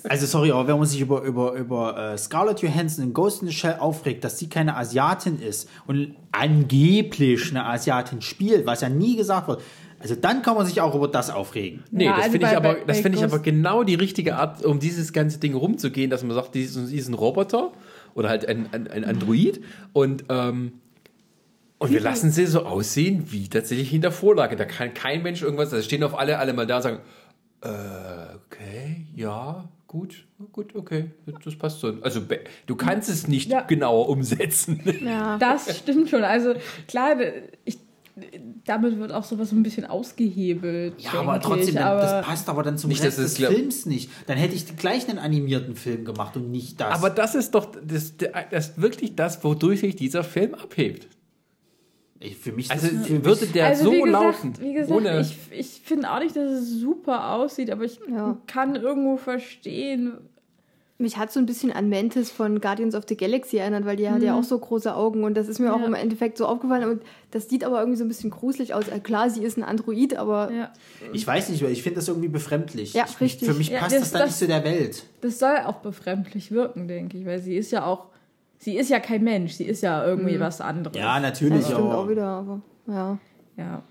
also 0.08 0.26
sorry, 0.26 0.50
aber 0.50 0.66
wenn 0.66 0.78
man 0.78 0.86
sich 0.86 1.00
über, 1.00 1.22
über, 1.22 1.52
über 1.52 2.12
äh, 2.12 2.18
Scarlett 2.18 2.60
Johansson 2.60 3.04
in 3.04 3.12
Ghost 3.12 3.42
in 3.42 3.48
the 3.48 3.54
Shell 3.54 3.76
aufregt, 3.78 4.24
dass 4.24 4.38
sie 4.38 4.48
keine 4.48 4.76
Asiatin 4.76 5.40
ist 5.40 5.68
und 5.86 6.16
angeblich 6.32 7.50
eine 7.50 7.64
Asiatin 7.64 8.20
spielt, 8.22 8.66
was 8.66 8.80
ja 8.80 8.88
nie 8.88 9.16
gesagt 9.16 9.48
wird, 9.48 9.62
Also 9.98 10.14
dann 10.14 10.42
kann 10.42 10.56
man 10.56 10.66
sich 10.66 10.80
auch 10.80 10.94
über 10.94 11.08
das 11.08 11.30
aufregen. 11.30 11.82
Nee, 11.90 12.04
Ja, 12.04 12.10
das 12.16 12.18
also 12.26 12.32
finde 12.32 12.46
ich, 12.48 12.56
aber, 12.56 12.74
das 12.74 12.84
bei 12.86 12.94
finde 13.02 13.18
ich 13.18 13.24
aber 13.24 13.38
genau 13.38 13.82
die 13.82 13.94
richtige 13.94 14.36
Art, 14.36 14.64
um 14.64 14.78
dieses 14.78 15.12
ganze 15.12 15.38
Ding 15.38 15.54
rumzugehen, 15.54 16.10
dass 16.10 16.22
man 16.22 16.34
sagt, 16.34 16.54
diesen, 16.54 16.88
diesen 16.88 17.14
Roboter 17.14 17.72
oder 18.14 18.28
halt 18.28 18.46
ein, 18.46 18.68
ein, 18.72 18.88
ein 18.88 19.04
Android 19.04 19.60
und, 19.92 20.24
ähm, 20.28 20.72
und 21.78 21.90
wir 21.92 22.00
lassen 22.00 22.30
sie 22.30 22.46
so 22.46 22.64
aussehen 22.64 23.24
wie 23.30 23.48
tatsächlich 23.48 23.92
in 23.92 24.00
der 24.00 24.12
Vorlage. 24.12 24.56
Da 24.56 24.64
kann 24.64 24.94
kein 24.94 25.22
Mensch 25.22 25.42
irgendwas, 25.42 25.70
da 25.70 25.82
stehen 25.82 26.02
auf 26.04 26.18
alle, 26.18 26.38
alle 26.38 26.52
mal 26.54 26.66
da 26.66 26.76
und 26.76 26.82
sagen, 26.82 26.98
äh, 27.62 27.68
okay, 28.46 29.06
ja, 29.14 29.68
gut, 29.86 30.26
gut, 30.52 30.74
okay, 30.74 31.10
das 31.44 31.56
passt 31.56 31.80
so. 31.80 31.94
Also 32.02 32.20
du 32.66 32.76
kannst 32.76 33.08
es 33.08 33.28
nicht 33.28 33.50
Ja. 33.50 33.62
genauer 33.62 34.08
umsetzen. 34.08 34.80
Ja. 35.04 35.36
Das 35.40 35.78
stimmt 35.78 36.08
schon. 36.10 36.24
Also 36.24 36.54
klar, 36.88 37.16
ich, 37.64 37.78
damit 38.64 38.98
wird 38.98 39.12
auch 39.12 39.24
sowas 39.24 39.50
so 39.50 39.56
ein 39.56 39.62
bisschen 39.62 39.84
ausgehebelt. 39.84 40.94
Ja, 41.02 41.12
aber 41.20 41.38
trotzdem, 41.40 41.74
ich, 41.76 41.80
aber 41.80 42.00
das 42.00 42.24
passt 42.26 42.48
aber 42.48 42.62
dann 42.62 42.78
zum 42.78 42.88
Nicht, 42.88 43.02
Rest 43.02 43.18
des 43.18 43.34
glaub- 43.34 43.52
Films 43.52 43.84
nicht. 43.86 44.10
Dann 44.26 44.38
hätte 44.38 44.54
ich 44.54 44.74
gleich 44.76 45.08
einen 45.08 45.18
animierten 45.18 45.76
Film 45.76 46.04
gemacht 46.04 46.34
und 46.36 46.50
nicht 46.50 46.80
das. 46.80 46.94
Aber 46.94 47.10
das 47.10 47.34
ist 47.34 47.54
doch 47.54 47.66
das, 47.86 48.14
das 48.16 48.68
ist 48.68 48.80
wirklich 48.80 49.16
das, 49.16 49.44
wodurch 49.44 49.80
sich 49.80 49.96
dieser 49.96 50.24
Film 50.24 50.54
abhebt. 50.54 51.08
ich, 52.20 52.36
für 52.38 52.52
mich 52.52 52.70
Also 52.70 52.88
das, 52.88 53.06
für 53.06 53.22
würde 53.22 53.46
der 53.48 53.66
also 53.66 53.84
so 53.84 53.92
wie 53.92 54.00
gesagt, 54.00 54.12
laufen, 54.24 54.52
Wie 54.60 54.72
gesagt, 54.72 54.92
ohne 54.92 55.20
ich, 55.20 55.36
ich 55.50 55.66
finde 55.84 56.10
auch 56.10 56.18
nicht, 56.20 56.34
dass 56.34 56.50
es 56.50 56.70
super 56.80 57.34
aussieht, 57.34 57.70
aber 57.70 57.84
ich 57.84 58.00
Ja. 58.10 58.38
kann 58.46 58.76
irgendwo 58.76 59.18
verstehen. 59.18 60.14
Mich 60.98 61.18
hat 61.18 61.30
so 61.30 61.38
ein 61.40 61.44
bisschen 61.44 61.70
an 61.72 61.90
Mantis 61.90 62.30
von 62.30 62.58
Guardians 62.60 62.94
of 62.94 63.04
the 63.06 63.16
Galaxy 63.18 63.58
erinnert, 63.58 63.84
weil 63.84 63.96
die 63.96 64.08
hat 64.08 64.22
ja 64.22 64.34
auch 64.38 64.42
so 64.42 64.58
große 64.58 64.94
Augen 64.96 65.24
und 65.24 65.34
das 65.36 65.46
ist 65.46 65.58
mir 65.58 65.74
auch 65.74 65.80
Ja. 65.80 65.84
im 65.86 65.92
Endeffekt 65.92 66.38
so 66.38 66.46
aufgefallen. 66.46 66.88
Und 66.88 67.02
das 67.32 67.50
sieht 67.50 67.64
aber 67.64 67.80
irgendwie 67.80 67.98
so 67.98 68.04
ein 68.04 68.08
bisschen 68.08 68.30
gruselig 68.30 68.72
aus. 68.72 68.88
Äh, 68.88 69.00
Klar, 69.00 69.28
sie 69.28 69.42
ist 69.44 69.58
ein 69.58 69.62
Android, 69.62 70.16
aber 70.16 70.50
Ja. 70.50 70.72
ich 71.12 71.26
weiß 71.26 71.50
nicht, 71.50 71.62
weil 71.62 71.70
ich 71.72 71.82
finde 71.82 71.96
das 71.96 72.08
irgendwie 72.08 72.28
befremdlich. 72.28 72.94
Ja, 72.94 73.04
ich, 73.06 73.20
richtig. 73.20 73.46
Für 73.46 73.54
mich 73.54 73.68
Ja, 73.68 73.80
passt 73.80 73.92
das- 73.94 74.00
das, 74.00 74.10
dann 74.12 74.20
das- 74.22 74.30
nicht 74.30 74.38
zu 74.38 74.46
der 74.46 74.64
Welt. 74.64 75.04
Das 75.20 75.38
soll 75.38 75.56
auch 75.66 75.76
befremdlich 75.80 76.50
wirken, 76.50 76.88
denke 76.88 77.18
ich, 77.18 77.26
weil 77.26 77.40
sie 77.40 77.56
ist 77.56 77.72
ja 77.72 77.84
auch, 77.84 78.06
sie 78.58 78.78
ist 78.78 78.88
ja 78.88 78.98
kein 78.98 79.22
Mensch, 79.22 79.52
sie 79.52 79.64
ist 79.64 79.82
ja 79.82 80.02
irgendwie 80.06 80.40
was 80.40 80.62
anderes. 80.62 80.96
Ja, 80.96 81.20
das 81.20 81.22
natürlich. 81.40 81.64
stimmt 81.66 81.80
auch 81.80 81.92
aber, 82.04 82.08
wieder. 82.08 82.26
Aber 82.26 82.62
ja. 82.86 83.18
Ja. 83.58 83.82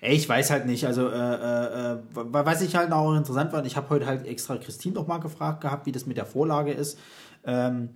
Ey, 0.00 0.14
ich 0.14 0.28
weiß 0.28 0.50
halt 0.50 0.66
nicht. 0.66 0.86
Also, 0.86 1.08
äh, 1.08 1.14
äh, 1.14 1.92
äh, 1.92 1.98
was 2.12 2.62
ich 2.62 2.76
halt 2.76 2.92
auch 2.92 3.14
interessant 3.14 3.50
fand, 3.50 3.66
ich 3.66 3.76
habe 3.76 3.90
heute 3.90 4.06
halt 4.06 4.26
extra 4.26 4.56
Christine 4.56 4.94
noch 4.94 5.06
mal 5.06 5.18
gefragt 5.18 5.60
gehabt, 5.60 5.86
wie 5.86 5.92
das 5.92 6.06
mit 6.06 6.16
der 6.16 6.26
Vorlage 6.26 6.72
ist. 6.72 6.98
Ähm, 7.44 7.90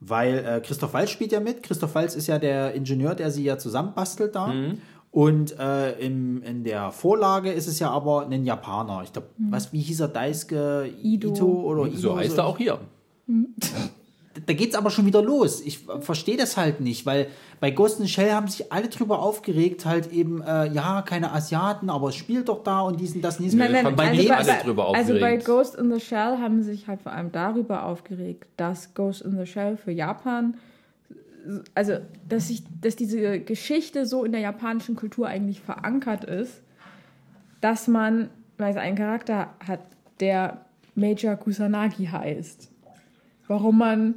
weil 0.00 0.38
äh, 0.38 0.60
Christoph 0.60 0.92
Walz 0.92 1.10
spielt 1.10 1.32
ja 1.32 1.40
mit. 1.40 1.62
Christoph 1.62 1.94
Walz 1.94 2.14
ist 2.14 2.26
ja 2.26 2.38
der 2.38 2.74
Ingenieur, 2.74 3.14
der 3.14 3.30
sie 3.30 3.44
ja 3.44 3.56
zusammenbastelt 3.58 4.34
da. 4.34 4.52
Und 5.10 5.58
äh, 5.58 5.92
im, 6.00 6.42
in 6.42 6.64
der 6.64 6.90
Vorlage 6.90 7.52
ist 7.52 7.68
es 7.68 7.78
ja 7.78 7.88
aber 7.90 8.26
ein 8.26 8.44
Japaner. 8.44 9.02
Ich 9.04 9.12
glaube, 9.12 9.28
was, 9.38 9.72
wie 9.72 9.80
hieß 9.80 10.00
er? 10.00 10.08
Daisuke 10.08 10.90
Ido. 11.02 11.28
Ito 11.28 11.46
oder 11.46 11.86
Ido? 11.86 11.96
So 11.96 12.16
heißt 12.16 12.36
er 12.36 12.46
auch 12.46 12.58
hier. 12.58 12.80
Da 14.46 14.52
geht's 14.52 14.74
aber 14.74 14.90
schon 14.90 15.06
wieder 15.06 15.22
los. 15.22 15.60
Ich 15.60 15.86
verstehe 16.00 16.36
das 16.36 16.56
halt 16.56 16.80
nicht, 16.80 17.06
weil 17.06 17.28
bei 17.60 17.70
Ghost 17.70 18.00
in 18.00 18.06
the 18.06 18.12
Shell 18.12 18.32
haben 18.32 18.48
sich 18.48 18.72
alle 18.72 18.88
drüber 18.88 19.20
aufgeregt, 19.20 19.86
halt 19.86 20.12
eben, 20.12 20.42
äh, 20.42 20.66
ja, 20.72 21.02
keine 21.02 21.32
Asiaten, 21.32 21.88
aber 21.88 22.08
es 22.08 22.16
spielt 22.16 22.48
doch 22.48 22.64
da 22.64 22.80
und 22.80 22.98
diesen, 23.00 23.22
das, 23.22 23.38
und 23.38 23.44
diesen. 23.44 23.58
Nein, 23.60 23.72
nein, 23.72 23.96
bei 23.96 24.08
also, 24.08 24.28
bei, 24.28 24.36
alle 24.36 24.62
drüber 24.64 24.94
also 24.94 25.18
bei. 25.20 25.36
Ghost 25.36 25.76
in 25.76 25.92
the 25.92 26.00
Shell 26.00 26.38
haben 26.38 26.62
sich 26.62 26.88
halt 26.88 27.02
vor 27.02 27.12
allem 27.12 27.30
darüber 27.30 27.84
aufgeregt, 27.84 28.46
dass 28.56 28.94
Ghost 28.94 29.22
in 29.22 29.38
the 29.38 29.46
Shell 29.46 29.76
für 29.76 29.92
Japan, 29.92 30.56
also 31.74 31.98
dass, 32.28 32.48
sich, 32.48 32.64
dass 32.80 32.96
diese 32.96 33.38
Geschichte 33.38 34.04
so 34.06 34.24
in 34.24 34.32
der 34.32 34.40
japanischen 34.40 34.96
Kultur 34.96 35.28
eigentlich 35.28 35.60
verankert 35.60 36.24
ist, 36.24 36.60
dass 37.60 37.86
man, 37.86 38.30
weil 38.58 38.72
es 38.72 38.76
einen 38.76 38.96
Charakter 38.96 39.54
hat, 39.66 39.80
der 40.20 40.64
Major 40.94 41.36
Kusanagi 41.36 42.06
heißt, 42.06 42.70
warum 43.48 43.78
man 43.78 44.14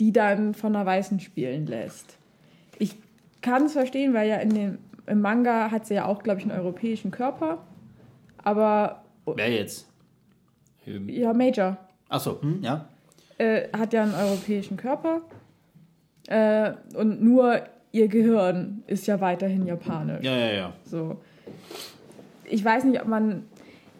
die 0.00 0.12
dann 0.12 0.54
von 0.54 0.74
einer 0.74 0.84
Weißen 0.84 1.20
spielen 1.20 1.66
lässt. 1.66 2.18
Ich 2.78 2.96
kann 3.42 3.66
es 3.66 3.72
verstehen, 3.72 4.14
weil 4.14 4.28
ja 4.28 4.36
in 4.36 4.50
dem, 4.50 4.78
im 5.06 5.20
Manga 5.20 5.70
hat 5.70 5.86
sie 5.86 5.94
ja 5.94 6.06
auch, 6.06 6.22
glaube 6.22 6.40
ich, 6.40 6.46
einen 6.46 6.58
europäischen 6.58 7.10
Körper. 7.10 7.58
Aber 8.42 9.04
Wer 9.26 9.50
jetzt? 9.50 9.88
ja, 10.84 11.32
Major 11.32 11.78
Achso, 12.08 12.40
hm, 12.40 12.62
ja. 12.62 12.88
äh, 13.38 13.68
hat 13.76 13.92
ja 13.92 14.02
einen 14.02 14.14
europäischen 14.14 14.76
Körper. 14.76 15.22
Äh, 16.26 16.72
und 16.94 17.22
nur 17.22 17.62
ihr 17.92 18.08
Gehirn 18.08 18.82
ist 18.86 19.06
ja 19.06 19.20
weiterhin 19.20 19.66
japanisch. 19.66 20.24
Ja, 20.24 20.36
ja, 20.36 20.52
ja. 20.52 20.72
So. 20.84 21.20
Ich 22.44 22.64
weiß 22.64 22.84
nicht, 22.84 23.00
ob 23.00 23.08
man. 23.08 23.44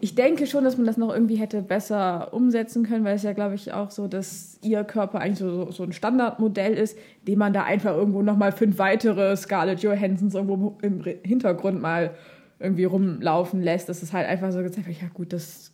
Ich 0.04 0.14
denke 0.14 0.46
schon, 0.46 0.64
dass 0.64 0.76
man 0.76 0.84
das 0.84 0.98
noch 0.98 1.10
irgendwie 1.10 1.36
hätte 1.36 1.62
besser 1.62 2.34
umsetzen 2.34 2.84
können, 2.84 3.06
weil 3.06 3.16
es 3.16 3.22
ja, 3.22 3.32
glaube 3.32 3.54
ich, 3.54 3.72
auch 3.72 3.90
so, 3.90 4.06
dass 4.06 4.58
ihr 4.60 4.84
Körper 4.84 5.18
eigentlich 5.18 5.38
so, 5.38 5.70
so 5.70 5.82
ein 5.82 5.94
Standardmodell 5.94 6.74
ist, 6.74 6.98
dem 7.26 7.38
man 7.38 7.54
da 7.54 7.62
einfach 7.62 7.96
irgendwo 7.96 8.20
nochmal 8.20 8.52
fünf 8.52 8.76
weitere 8.76 9.34
Scarlett 9.34 9.80
Johansons 9.80 10.34
irgendwo 10.34 10.76
im 10.82 11.02
Hintergrund 11.24 11.80
mal 11.80 12.10
irgendwie 12.60 12.84
rumlaufen 12.84 13.62
lässt. 13.62 13.88
Das 13.88 14.02
ist 14.02 14.12
halt 14.12 14.28
einfach 14.28 14.52
so 14.52 14.62
gezeigt, 14.62 14.88
ja 14.88 15.08
gut, 15.08 15.32
das 15.32 15.72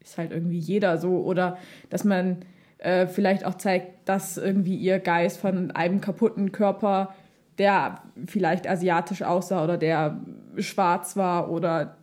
ist 0.00 0.16
halt 0.16 0.30
irgendwie 0.30 0.60
jeder 0.60 0.96
so. 0.96 1.16
Oder 1.16 1.58
dass 1.90 2.04
man 2.04 2.36
äh, 2.78 3.08
vielleicht 3.08 3.44
auch 3.44 3.56
zeigt, 3.56 4.08
dass 4.08 4.36
irgendwie 4.36 4.76
ihr 4.76 5.00
Geist 5.00 5.40
von 5.40 5.72
einem 5.72 6.00
kaputten 6.00 6.52
Körper, 6.52 7.16
der 7.58 8.00
vielleicht 8.26 8.68
asiatisch 8.68 9.22
aussah 9.22 9.64
oder 9.64 9.76
der 9.76 10.20
schwarz 10.58 11.16
war 11.16 11.50
oder 11.50 11.96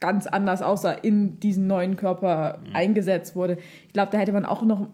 ganz 0.00 0.26
anders 0.26 0.62
aussah, 0.62 0.92
in 0.92 1.40
diesen 1.40 1.66
neuen 1.66 1.96
Körper 1.96 2.58
eingesetzt 2.72 3.34
wurde. 3.36 3.58
Ich 3.86 3.92
glaube, 3.92 4.12
da 4.12 4.18
hätte 4.18 4.32
man 4.32 4.44
auch 4.44 4.62
noch, 4.62 4.88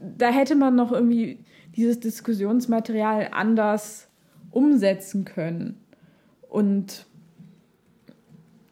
da 0.00 0.28
hätte 0.30 0.54
man 0.54 0.74
noch 0.74 0.92
irgendwie 0.92 1.38
dieses 1.76 2.00
Diskussionsmaterial 2.00 3.28
anders 3.32 4.08
umsetzen 4.50 5.24
können. 5.24 5.78
Und 6.48 7.06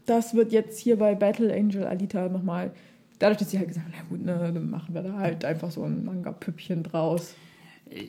das 0.06 0.34
wird 0.34 0.52
jetzt 0.52 0.78
hier 0.78 0.98
bei 0.98 1.14
Battle 1.14 1.54
Angel 1.54 1.84
Alita 1.86 2.28
nochmal, 2.28 2.72
dadurch, 3.18 3.38
dass 3.38 3.50
sie 3.50 3.58
halt 3.58 3.68
gesagt 3.68 3.86
haben, 3.86 3.94
na 3.96 4.08
gut, 4.08 4.24
ne, 4.24 4.52
dann 4.52 4.70
machen 4.70 4.94
wir 4.94 5.02
da 5.02 5.14
halt 5.14 5.44
einfach 5.44 5.70
so 5.70 5.84
ein 5.84 6.04
Manga-Püppchen 6.04 6.82
draus. 6.82 7.34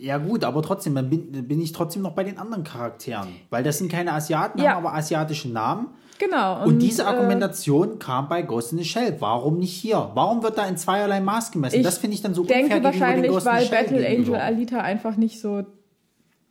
Ja, 0.01 0.17
gut, 0.17 0.43
aber 0.43 0.61
trotzdem, 0.61 0.93
dann 0.95 1.09
bin, 1.09 1.31
bin 1.47 1.61
ich 1.61 1.71
trotzdem 1.71 2.01
noch 2.01 2.13
bei 2.13 2.23
den 2.23 2.37
anderen 2.37 2.63
Charakteren. 2.63 3.29
Weil 3.49 3.63
das 3.63 3.77
sind 3.77 3.91
keine 3.91 4.13
Asiaten, 4.13 4.59
Ja. 4.61 4.71
haben 4.71 4.85
aber 4.85 4.95
asiatische 4.95 5.49
Namen. 5.49 5.87
Genau. 6.21 6.65
Und, 6.65 6.79
diese 6.79 7.01
äh, 7.01 7.05
Argumentation 7.05 7.97
kam 7.97 8.29
bei 8.29 8.43
Ghost 8.43 8.73
in 8.73 8.77
the 8.77 8.85
Shell. 8.85 9.15
Warum 9.19 9.57
nicht 9.57 9.73
hier? 9.73 10.11
Warum 10.13 10.43
wird 10.43 10.55
da 10.55 10.67
in 10.67 10.77
zweierlei 10.77 11.19
Maß 11.19 11.51
gemessen? 11.51 11.77
Ich 11.77 11.83
das 11.83 11.97
finde 11.97 12.13
ich 12.13 12.21
dann 12.21 12.35
so 12.35 12.43
denke 12.43 12.75
unfair 12.75 13.15
gegenüber 13.15 13.21
den 13.21 13.33
wahrscheinlich, 13.33 13.71
weil 13.71 13.83
Battle. 13.83 14.07
Angel 14.07 14.35
Alita 14.35 14.81
einfach 14.81 15.17
nicht 15.17 15.41
so 15.41 15.63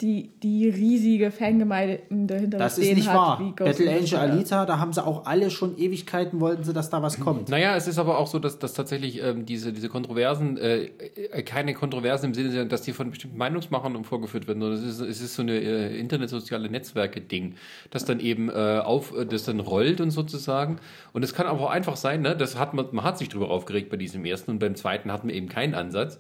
die, 0.01 0.31
die 0.43 0.69
riesige 0.69 1.31
Fangemeinde 1.31 2.01
hinter 2.09 2.59
Das 2.59 2.75
stehen 2.75 2.91
ist 2.91 2.97
nicht 2.97 3.09
hat, 3.09 3.17
wahr. 3.17 3.55
Battle 3.57 3.91
Angel. 3.91 4.17
Alita, 4.17 4.65
da 4.65 4.79
haben 4.79 4.93
sie 4.93 5.05
auch 5.05 5.27
alle 5.27 5.51
schon 5.51 5.77
Ewigkeiten, 5.77 6.41
wollten 6.41 6.65
sie, 6.65 6.73
dass 6.73 6.89
da 6.89 7.03
was 7.03 7.21
kommt. 7.21 7.49
Naja, 7.51 7.77
es 7.77 7.87
ist 7.87 7.99
aber 7.99 8.19
auch 8.19 8.27
so, 8.27 8.39
dass, 8.39 8.59
dass 8.59 8.73
tatsächlich 8.73 9.23
ähm, 9.23 9.45
diese, 9.45 9.73
diese 9.73 9.89
Kontroversen, 9.89 10.57
äh, 10.57 10.85
äh, 10.85 11.43
keine 11.43 11.75
Kontroversen 11.75 12.27
im 12.27 12.35
Sinne, 12.35 12.67
dass 12.67 12.83
die 12.83 12.93
von 12.93 13.11
bestimmten 13.11 13.37
Meinungsmachern 13.37 14.03
vorgeführt 14.05 14.49
werden, 14.49 14.61
sondern 14.61 14.79
es 14.79 14.85
ist, 14.85 15.01
es 15.01 15.21
ist 15.21 15.35
so 15.35 15.43
eine 15.43 15.59
äh, 15.59 15.99
internetsoziale 15.99 16.71
Netzwerke-Ding, 16.71 17.57
das 17.91 18.05
dann 18.05 18.21
eben 18.21 18.49
äh, 18.49 18.81
auf, 18.83 19.15
äh, 19.17 19.27
das 19.27 19.45
dann 19.45 19.61
rollt 19.61 20.01
und 20.01 20.11
sozusagen. 20.11 20.79
Und 21.13 21.23
es 21.23 21.35
kann 21.35 21.47
aber 21.47 21.61
auch 21.61 21.71
einfach 21.71 21.97
sein, 21.97 22.23
ne, 22.23 22.35
das 22.37 22.59
hat 22.59 22.73
man, 22.73 22.87
man 22.93 23.05
hat 23.05 23.19
sich 23.19 23.29
drüber 23.29 23.51
aufgeregt 23.51 23.91
bei 23.91 23.97
diesem 23.97 24.25
ersten 24.25 24.53
und 24.53 24.59
beim 24.61 24.75
zweiten 24.77 25.13
hatten 25.13 25.29
wir 25.29 25.35
eben 25.35 25.49
keinen 25.49 25.75
Ansatz. 25.75 26.19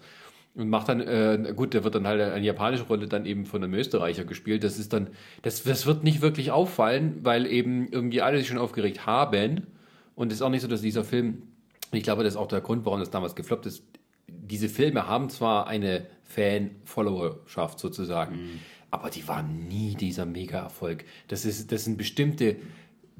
Und 0.54 0.68
macht 0.68 0.88
dann, 0.88 1.00
äh, 1.00 1.52
gut, 1.54 1.74
der 1.74 1.84
wird 1.84 1.94
dann 1.94 2.06
halt 2.06 2.20
eine 2.20 2.44
japanische 2.44 2.84
Rolle 2.84 3.06
dann 3.06 3.24
eben 3.24 3.46
von 3.46 3.62
einem 3.62 3.72
Österreicher 3.74 4.24
gespielt. 4.24 4.64
Das 4.64 4.78
ist 4.78 4.92
dann, 4.92 5.08
das, 5.42 5.62
das 5.62 5.86
wird 5.86 6.02
nicht 6.02 6.22
wirklich 6.22 6.50
auffallen, 6.50 7.20
weil 7.22 7.46
eben 7.46 7.88
irgendwie 7.90 8.20
alle 8.20 8.38
sich 8.38 8.48
schon 8.48 8.58
aufgeregt 8.58 9.06
haben. 9.06 9.68
Und 10.16 10.32
es 10.32 10.38
ist 10.38 10.42
auch 10.42 10.50
nicht 10.50 10.62
so, 10.62 10.68
dass 10.68 10.82
dieser 10.82 11.04
Film, 11.04 11.42
ich 11.92 12.02
glaube, 12.02 12.24
das 12.24 12.34
ist 12.34 12.36
auch 12.36 12.48
der 12.48 12.60
Grund, 12.60 12.84
warum 12.84 12.98
das 12.98 13.10
damals 13.10 13.36
gefloppt 13.36 13.66
ist. 13.66 13.84
Diese 14.26 14.68
Filme 14.68 15.06
haben 15.06 15.30
zwar 15.30 15.68
eine 15.68 16.06
Fan-Followerschaft 16.24 17.78
sozusagen, 17.78 18.60
aber 18.90 19.10
die 19.10 19.26
waren 19.28 19.68
nie 19.68 19.94
dieser 19.94 20.26
Mega-Erfolg. 20.26 21.04
Das, 21.28 21.44
ist, 21.44 21.70
das 21.70 21.84
sind 21.84 21.96
bestimmte 21.96 22.56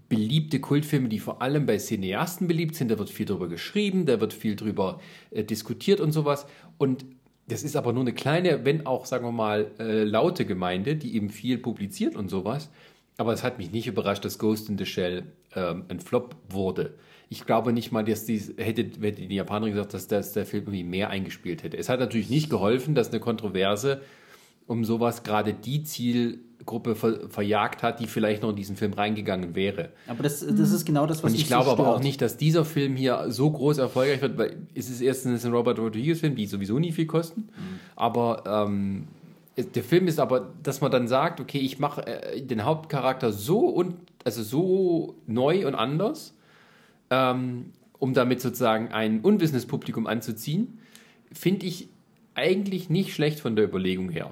beliebte 0.09 0.61
Kultfilme, 0.61 1.09
die 1.09 1.21
vor 1.21 1.41
allem 1.41 1.67
bei 1.67 1.79
Cineasten 1.79 2.49
beliebt 2.49 2.75
sind. 2.75 2.91
Da 2.91 2.99
wird 2.99 3.09
viel 3.09 3.27
drüber 3.27 3.49
geschrieben, 3.49 4.07
da 4.07 4.21
wird 4.21 4.33
viel 4.33 4.57
drüber 4.57 5.01
äh, 5.31 5.45
diskutiert 5.45 6.01
und 6.01 6.11
sowas. 6.13 6.47
Und 6.77 7.07
das 7.51 7.63
ist 7.63 7.77
aber 7.77 7.93
nur 7.93 8.03
eine 8.03 8.13
kleine, 8.13 8.65
wenn 8.65 8.87
auch, 8.87 9.07
sagen 9.07 9.25
wir 9.25 9.33
mal, 9.33 9.71
äh, 9.79 10.05
laute 10.05 10.47
Gemeinde, 10.47 10.97
die 10.97 11.15
eben 11.15 11.31
viel 11.31 11.59
publiziert 11.59 12.17
und 12.17 12.29
sowas. 12.29 12.71
Aber 13.17 13.33
es 13.33 13.43
hat 13.43 13.59
mich 13.59 13.71
nicht 13.71 13.87
überrascht, 13.87 14.25
dass 14.25 14.39
Ghost 14.39 14.69
in 14.69 14.79
the 14.79 14.87
Shell 14.87 15.25
ähm, 15.55 15.85
ein 15.89 16.01
Flop 16.01 16.37
wurde. 16.49 16.95
Ich 17.29 17.45
glaube 17.45 17.73
nicht 17.73 17.93
mal, 17.93 18.05
dass 18.05 18.25
die, 18.25 18.39
hätte, 18.57 18.83
hätte 19.01 19.27
die 19.27 19.35
Japanerin 19.35 19.75
gesagt, 19.75 19.95
dass, 19.95 20.09
dass 20.09 20.33
der 20.33 20.47
Film 20.47 20.65
irgendwie 20.65 20.85
mehr 20.85 21.11
eingespielt 21.11 21.63
hätte. 21.63 21.77
Es 21.77 21.89
hat 21.89 22.01
natürlich 22.01 22.31
nicht 22.31 22.51
geholfen, 22.51 22.95
dass 22.95 23.11
eine 23.11 23.21
Kontroverse 23.21 24.01
um 24.67 24.85
sowas 24.85 25.23
gerade 25.23 25.53
die 25.53 25.83
Ziel, 25.83 26.41
Gruppe 26.67 26.95
ver 26.95 27.29
verjagt 27.29 27.83
hat, 27.83 28.01
die 28.01 28.07
vielleicht 28.07 28.43
noch 28.43 28.51
in 28.51 28.57
diesen 28.57 28.77
Film 28.77 28.93
reingegangen 28.93 29.55
wäre. 29.55 29.91
Aber 30.07 30.23
das, 30.23 30.41
das 30.41 30.73
ist 30.73 30.85
genau 30.85 31.07
das, 31.07 31.23
was 31.23 31.33
Und 31.33 31.39
ich 31.39 31.47
glaube 31.47 31.67
so 31.67 31.71
aber 31.73 31.95
auch 31.95 32.03
nicht, 32.03 32.21
dass 32.21 32.37
dieser 32.37 32.65
Film 32.65 32.97
hier 32.97 33.27
so 33.29 33.51
groß 33.51 33.79
erfolgreich 33.79 34.21
wird, 34.21 34.39
weil 34.39 34.57
es 34.75 34.91
ist 34.91 35.01
erstens 35.01 35.45
ein 35.45 35.53
Robert 35.53 35.79
Rodriguez-Film, 35.79 36.35
die 36.35 36.47
sowieso 36.47 36.79
nie 36.79 36.93
viel 36.93 37.07
kosten. 37.07 37.49
Aber 37.97 38.45
ähm, 38.47 39.09
der 39.57 39.83
Film 39.83 40.07
ist 40.07 40.21
aber, 40.21 40.49
dass 40.63 40.81
man 40.81 40.91
dann 40.91 41.09
sagt, 41.09 41.41
okay, 41.41 41.59
ich 41.59 41.79
mache 41.79 42.07
äh, 42.07 42.43
den 42.43 42.65
Hauptcharakter 42.65 43.33
so 43.33 43.61
und 43.61 43.95
also 44.25 44.43
so 44.43 45.15
neu 45.27 45.67
und 45.67 45.75
anders, 45.75 46.35
ähm, 47.11 47.73
um 47.99 48.15
damit 48.15 48.41
sozusagen 48.41 48.89
ein 48.89 49.21
unwissendes 49.21 49.67
Publikum 49.67 50.07
anzuziehen, 50.07 50.79
finde 51.33 51.67
ich 51.67 51.89
eigentlich 52.35 52.91
nicht 52.91 53.13
schlecht 53.13 53.41
von 53.41 53.57
der 53.57 53.67
Überlegung 53.67 54.11
her. 54.11 54.31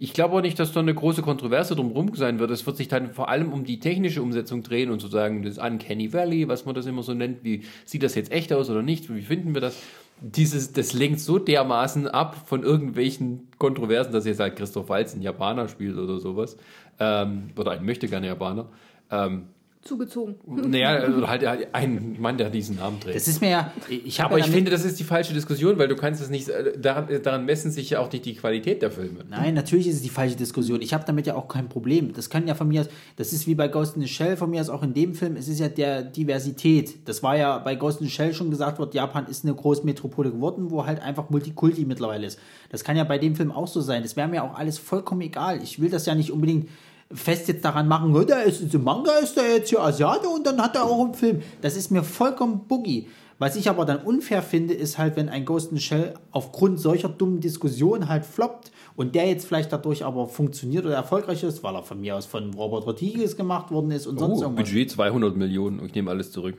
Ich 0.00 0.12
glaube 0.12 0.36
auch 0.36 0.40
nicht, 0.40 0.56
dass 0.60 0.72
da 0.72 0.78
eine 0.78 0.94
große 0.94 1.22
Kontroverse 1.22 1.74
drumherum 1.74 2.14
sein 2.14 2.38
wird. 2.38 2.52
Es 2.52 2.64
wird 2.64 2.76
sich 2.76 2.86
dann 2.86 3.12
vor 3.12 3.28
allem 3.28 3.52
um 3.52 3.64
die 3.64 3.80
technische 3.80 4.22
Umsetzung 4.22 4.62
drehen 4.62 4.90
und 4.90 5.00
sozusagen 5.00 5.42
das 5.42 5.58
Uncanny 5.58 6.12
Valley, 6.12 6.46
was 6.46 6.64
man 6.64 6.76
das 6.76 6.86
immer 6.86 7.02
so 7.02 7.14
nennt. 7.14 7.42
Wie 7.42 7.64
sieht 7.84 8.04
das 8.04 8.14
jetzt 8.14 8.30
echt 8.30 8.52
aus 8.52 8.70
oder 8.70 8.82
nicht? 8.82 9.12
Wie 9.12 9.22
finden 9.22 9.54
wir 9.54 9.60
das? 9.60 9.76
Dieses, 10.20 10.72
das 10.72 10.92
lenkt 10.92 11.18
so 11.18 11.40
dermaßen 11.40 12.06
ab 12.06 12.36
von 12.46 12.62
irgendwelchen 12.62 13.48
Kontroversen, 13.58 14.12
dass 14.12 14.24
jetzt 14.24 14.38
halt 14.38 14.54
Christoph 14.54 14.88
Waltz 14.88 15.14
ein 15.14 15.22
Japaner 15.22 15.66
spielt 15.66 15.98
oder 15.98 16.20
sowas. 16.20 16.56
Ähm, 17.00 17.50
oder 17.56 17.72
ein 17.72 17.84
möchte 17.84 18.06
gerne 18.06 18.28
Japaner. 18.28 18.68
Ähm, 19.10 19.46
Zugezogen. 19.82 20.36
naja, 20.70 21.08
oder 21.16 21.28
halt 21.28 21.44
ein 21.72 22.16
Mann, 22.18 22.36
der 22.36 22.50
diesen 22.50 22.76
Namen 22.76 23.00
trägt. 23.00 23.16
Das 23.16 23.28
ist 23.28 23.40
mir 23.40 23.50
ja. 23.50 23.72
Ich 23.88 24.20
habe 24.20 24.34
Aber 24.34 24.38
ich 24.38 24.50
finde, 24.50 24.70
das 24.70 24.84
ist 24.84 24.98
die 24.98 25.04
falsche 25.04 25.32
Diskussion, 25.32 25.78
weil 25.78 25.88
du 25.88 25.94
kannst 25.94 26.20
es 26.20 26.30
nicht, 26.30 26.48
äh, 26.48 26.78
daran, 26.78 27.08
äh, 27.08 27.20
daran 27.20 27.44
messen 27.44 27.70
sich 27.70 27.90
ja 27.90 28.00
auch 28.00 28.10
nicht 28.10 28.24
die 28.24 28.34
Qualität 28.34 28.82
der 28.82 28.90
Filme. 28.90 29.24
Nein, 29.28 29.54
natürlich 29.54 29.86
ist 29.86 29.96
es 29.96 30.02
die 30.02 30.08
falsche 30.08 30.36
Diskussion. 30.36 30.82
Ich 30.82 30.92
habe 30.94 31.04
damit 31.06 31.26
ja 31.26 31.36
auch 31.36 31.46
kein 31.48 31.68
Problem. 31.68 32.12
Das 32.12 32.28
kann 32.28 32.46
ja 32.48 32.54
von 32.54 32.68
mir 32.68 32.82
aus, 32.82 32.88
das 33.16 33.32
ist 33.32 33.46
wie 33.46 33.54
bei 33.54 33.68
Ghost 33.68 33.96
in 33.96 34.02
the 34.02 34.08
Shell 34.08 34.36
von 34.36 34.50
mir 34.50 34.60
aus 34.60 34.68
auch 34.68 34.82
in 34.82 34.94
dem 34.94 35.14
Film, 35.14 35.36
es 35.36 35.48
ist 35.48 35.60
ja 35.60 35.68
der 35.68 36.02
Diversität. 36.02 37.08
Das 37.08 37.22
war 37.22 37.36
ja 37.36 37.58
bei 37.58 37.76
Ghost 37.76 38.00
in 38.00 38.08
the 38.08 38.12
Shell 38.12 38.34
schon 38.34 38.50
gesagt 38.50 38.78
worden, 38.78 38.90
Japan 38.92 39.26
ist 39.26 39.44
eine 39.44 39.54
Großmetropole 39.54 40.32
geworden, 40.32 40.70
wo 40.70 40.86
halt 40.86 41.00
einfach 41.00 41.30
Multikulti 41.30 41.84
mittlerweile 41.84 42.26
ist. 42.26 42.38
Das 42.70 42.84
kann 42.84 42.96
ja 42.96 43.04
bei 43.04 43.18
dem 43.18 43.36
Film 43.36 43.52
auch 43.52 43.68
so 43.68 43.80
sein. 43.80 44.02
Das 44.02 44.16
wäre 44.16 44.28
mir 44.28 44.42
auch 44.42 44.54
alles 44.54 44.78
vollkommen 44.78 45.20
egal. 45.20 45.62
Ich 45.62 45.80
will 45.80 45.90
das 45.90 46.04
ja 46.06 46.14
nicht 46.14 46.32
unbedingt 46.32 46.68
fest 47.12 47.48
jetzt 47.48 47.64
daran 47.64 47.88
machen, 47.88 48.14
"Oh, 48.14 48.22
der 48.22 48.44
ist 48.44 48.74
im 48.74 48.84
Manga 48.84 49.12
ist 49.22 49.36
der 49.36 49.56
jetzt 49.56 49.70
hier 49.70 49.80
Asiate 49.80 50.28
und 50.28 50.46
dann 50.46 50.60
hat 50.60 50.76
er 50.76 50.84
auch 50.84 51.04
einen 51.04 51.14
Film. 51.14 51.42
Das 51.62 51.76
ist 51.76 51.90
mir 51.90 52.02
vollkommen 52.02 52.66
boogie. 52.68 53.08
Was 53.38 53.54
ich 53.54 53.70
aber 53.70 53.84
dann 53.84 53.98
unfair 54.02 54.42
finde, 54.42 54.74
ist 54.74 54.98
halt, 54.98 55.16
wenn 55.16 55.28
ein 55.28 55.44
Ghost 55.44 55.70
in 55.70 55.78
Shell 55.78 56.14
aufgrund 56.32 56.80
solcher 56.80 57.08
dummen 57.08 57.40
Diskussionen 57.40 58.08
halt 58.08 58.26
floppt 58.26 58.72
und 58.98 59.14
der 59.14 59.28
jetzt 59.28 59.46
vielleicht 59.46 59.72
dadurch 59.72 60.04
aber 60.04 60.26
funktioniert 60.26 60.84
oder 60.84 60.96
erfolgreich 60.96 61.44
ist, 61.44 61.62
weil 61.62 61.74
er 61.76 61.84
von 61.84 62.00
mir 62.00 62.16
aus 62.16 62.26
von 62.26 62.52
Robert 62.54 62.84
Rodriguez 62.84 63.36
gemacht 63.36 63.70
worden 63.70 63.92
ist 63.92 64.08
und 64.08 64.18
sonst 64.18 64.40
Oh, 64.40 64.42
irgendwas. 64.42 64.64
Budget 64.68 64.90
200 64.90 65.36
Millionen. 65.36 65.86
Ich 65.86 65.94
nehme 65.94 66.10
alles 66.10 66.32
zurück. 66.32 66.56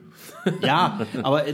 Ja, 0.64 1.00
aber 1.24 1.46
äh, 1.46 1.54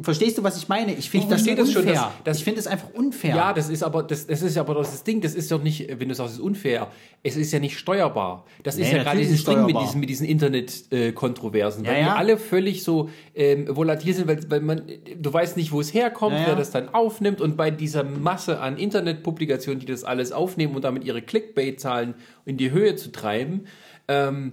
verstehst 0.00 0.38
du, 0.38 0.44
was 0.44 0.56
ich 0.56 0.68
meine? 0.68 0.94
Ich 0.94 1.10
finde 1.10 1.26
Ich 1.26 1.30
das 1.30 1.44
das 1.44 1.72
schon, 1.72 1.82
unfair. 1.82 1.92
dass- 1.94 2.22
dass- 2.24 2.38
ich 2.38 2.44
finde 2.44 2.60
es 2.60 2.66
einfach 2.68 2.88
unfair. 2.94 3.34
Ja, 3.34 3.52
das 3.52 3.68
ist 3.68 3.82
aber 3.82 4.04
das, 4.04 4.26
das 4.28 4.42
ist 4.42 4.56
aber 4.56 4.74
das 4.74 5.02
Ding, 5.02 5.20
das 5.20 5.34
ist 5.34 5.50
doch 5.50 5.62
nicht, 5.62 5.88
wenn 5.98 6.08
du 6.08 6.14
sagst, 6.14 6.34
es 6.34 6.38
ist 6.38 6.44
unfair, 6.44 6.86
es 7.24 7.36
ist 7.36 7.52
ja 7.52 7.58
nicht 7.58 7.76
steuerbar. 7.76 8.44
Das 8.62 8.76
ist 8.76 8.88
Nee, 8.90 8.96
ja 8.98 9.02
gerade 9.02 9.18
dieses 9.18 9.40
ist 9.40 9.48
Ding 9.48 9.66
mit 9.66 9.76
diesen, 9.76 9.98
mit 10.00 10.08
diesen 10.08 10.26
Internet-Kontroversen, 10.26 11.84
weil 11.86 11.92
Ja, 11.94 11.98
die 11.98 12.06
ja. 12.06 12.14
alle 12.14 12.36
völlig 12.38 12.82
so 12.84 13.08
ähm, 13.34 13.66
volatil 13.74 14.14
sind, 14.14 14.28
weil, 14.28 14.38
weil 14.50 14.60
man, 14.60 14.82
du 15.18 15.32
weißt 15.32 15.56
nicht, 15.56 15.72
wo 15.72 15.80
es 15.80 15.92
herkommt, 15.92 16.34
Ja, 16.36 16.42
ja. 16.42 16.46
wer 16.48 16.56
das 16.56 16.70
dann 16.70 16.88
aufnimmt 16.94 17.40
und 17.40 17.56
bei 17.56 17.70
dieser 17.70 18.04
Masse 18.04 18.60
an 18.60 18.76
Internetpublikationen, 18.76 19.63
die 19.72 19.86
das 19.86 20.04
alles 20.04 20.32
aufnehmen 20.32 20.74
und 20.74 20.82
damit 20.82 21.04
ihre 21.04 21.22
Clickbait-Zahlen 21.22 22.14
in 22.44 22.56
die 22.56 22.70
Höhe 22.70 22.96
zu 22.96 23.10
treiben, 23.12 23.66
ähm, 24.08 24.52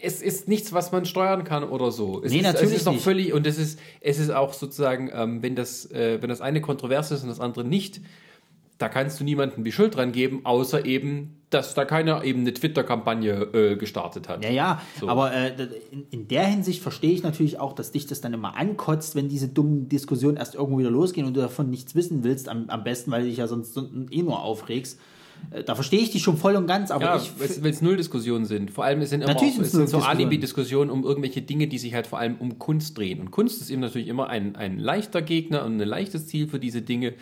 es 0.00 0.20
ist 0.20 0.48
nichts, 0.48 0.72
was 0.72 0.90
man 0.92 1.04
steuern 1.06 1.44
kann 1.44 1.62
oder 1.64 1.92
so. 1.92 2.22
Es 2.24 2.32
Nee, 2.32 2.38
ist, 2.38 2.44
natürlich 2.44 2.70
es 2.72 2.76
ist 2.78 2.86
doch 2.86 2.92
nicht. 2.92 3.04
völlig 3.04 3.32
und 3.32 3.46
es 3.46 3.58
ist 3.58 3.78
es 4.00 4.18
ist 4.18 4.30
auch 4.30 4.52
sozusagen, 4.52 5.10
ähm, 5.14 5.42
wenn 5.42 5.54
das 5.54 5.90
äh, 5.92 6.20
wenn 6.20 6.28
das 6.28 6.40
eine 6.40 6.60
kontrovers 6.60 7.10
ist 7.10 7.22
und 7.22 7.28
das 7.28 7.40
andere 7.40 7.64
nicht, 7.64 8.00
da 8.82 8.88
kannst 8.88 9.18
du 9.20 9.24
niemandem 9.24 9.64
die 9.64 9.72
Schuld 9.72 9.96
dran 9.96 10.12
geben, 10.12 10.40
außer 10.44 10.84
eben, 10.84 11.36
dass 11.50 11.74
da 11.74 11.84
keiner 11.84 12.24
eben 12.24 12.40
eine 12.40 12.52
Twitter-Kampagne 12.52 13.32
äh, 13.52 13.76
gestartet 13.76 14.28
hat. 14.28 14.42
Ja, 14.44 14.50
ja, 14.50 14.82
So. 14.98 15.08
aber 15.08 15.32
äh, 15.32 15.52
in, 15.90 16.04
in 16.10 16.28
der 16.28 16.44
Hinsicht 16.46 16.82
verstehe 16.82 17.12
ich 17.12 17.22
natürlich 17.22 17.58
auch, 17.60 17.74
dass 17.74 17.92
dich 17.92 18.06
das 18.06 18.20
dann 18.20 18.32
immer 18.34 18.56
ankotzt, 18.56 19.14
wenn 19.14 19.28
diese 19.28 19.48
dummen 19.48 19.88
Diskussionen 19.88 20.36
erst 20.36 20.54
irgendwo 20.54 20.78
wieder 20.78 20.90
losgehen 20.90 21.26
und 21.26 21.34
du 21.36 21.40
davon 21.40 21.70
nichts 21.70 21.94
wissen 21.94 22.24
willst, 22.24 22.48
am, 22.48 22.64
am 22.68 22.84
besten, 22.84 23.10
weil 23.10 23.22
du 23.22 23.28
dich 23.28 23.38
ja 23.38 23.46
sonst 23.46 23.74
so- 23.74 23.88
eh 24.10 24.22
nur 24.22 24.42
aufregst. 24.42 24.98
Äh, 25.50 25.64
Da 25.64 25.74
verstehe 25.74 26.00
ich 26.00 26.10
dich 26.10 26.22
schon 26.22 26.36
voll 26.36 26.54
und 26.56 26.66
ganz, 26.66 26.90
aber 26.90 27.04
Ja, 27.16 27.20
weil 27.60 27.70
es 27.70 27.82
null 27.82 27.96
Diskussionen 27.96 28.44
sind. 28.44 28.70
Vor 28.70 28.84
allem 28.84 29.00
es 29.02 29.10
sind 29.10 29.22
immer 29.22 29.34
Natürlich 29.34 29.56
auch, 29.58 29.62
es 29.62 29.72
sind 29.72 29.88
so. 29.88 29.98
Alibi-Diskussionen 29.98 30.88
um 30.90 31.04
irgendwelche 31.04 31.42
Dinge, 31.42 31.66
die 31.66 31.78
sich 31.78 31.92
halt 31.94 32.06
vor 32.06 32.18
allem 32.18 32.36
um 32.36 32.58
Kunst 32.58 32.96
drehen. 32.96 33.20
Und 33.20 33.30
Kunst 33.30 33.60
ist 33.60 33.68
eben 33.70 33.80
natürlich 33.80 34.08
immer 34.08 34.28
ein, 34.28 34.56
ein 34.56 34.78
leichter 34.78 35.20
Gegner 35.20 35.64
und 35.64 35.80
ein 35.80 35.86
leichtes 35.88 36.28
Ziel 36.28 36.46
für 36.48 36.58
diese 36.60 36.80
Dinge, 36.82 37.14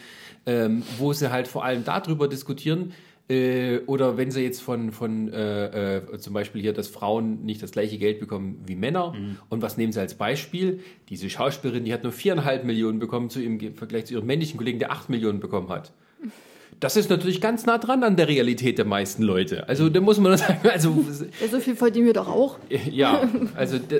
ähm, 0.50 0.82
wo 0.98 1.12
sie 1.12 1.30
halt 1.30 1.46
vor 1.46 1.64
allem 1.64 1.84
darüber 1.84 2.26
diskutieren, 2.26 2.92
äh, 3.28 3.78
oder 3.86 4.16
wenn 4.16 4.32
sie 4.32 4.42
jetzt 4.42 4.60
von, 4.60 4.90
von 4.90 5.32
äh, 5.32 5.98
äh, 5.98 6.18
zum 6.18 6.34
Beispiel 6.34 6.60
hier, 6.60 6.72
dass 6.72 6.88
Frauen 6.88 7.44
nicht 7.44 7.62
das 7.62 7.70
gleiche 7.70 7.96
Geld 7.96 8.18
bekommen 8.18 8.60
wie 8.66 8.74
Männer. 8.74 9.12
Mhm. 9.12 9.36
Und 9.48 9.62
was 9.62 9.76
nehmen 9.76 9.92
sie 9.92 10.00
als 10.00 10.14
Beispiel? 10.14 10.80
Diese 11.08 11.30
Schauspielerin, 11.30 11.84
die 11.84 11.92
hat 11.92 12.02
nur 12.02 12.12
viereinhalb 12.12 12.64
Millionen 12.64 12.98
bekommen 12.98 13.30
zu 13.30 13.40
ihrem 13.40 13.60
im 13.60 13.74
Vergleich 13.76 14.06
zu 14.06 14.14
ihrem 14.14 14.26
männlichen 14.26 14.58
Kollegen, 14.58 14.80
der 14.80 14.90
acht 14.90 15.08
Millionen 15.08 15.38
bekommen 15.38 15.68
hat. 15.68 15.92
Das 16.81 16.97
ist 16.97 17.10
natürlich 17.10 17.41
ganz 17.42 17.67
nah 17.67 17.76
dran 17.78 18.02
an 18.05 18.17
der 18.17 18.26
Realität 18.26 18.78
der 18.78 18.86
meisten 18.86 19.23
Leute. 19.23 19.68
Also 19.68 19.91
da 19.91 20.00
muss 20.00 20.18
man 20.18 20.36
sagen, 20.39 20.60
also 20.68 21.05
Ja, 21.41 21.49
so 21.49 21.60
viel 21.60 21.76
verdienen 21.76 22.07
wir 22.07 22.15
doch 22.15 22.26
auch. 22.28 22.59
ja, 22.91 23.28
also 23.55 23.76
und, 23.76 23.91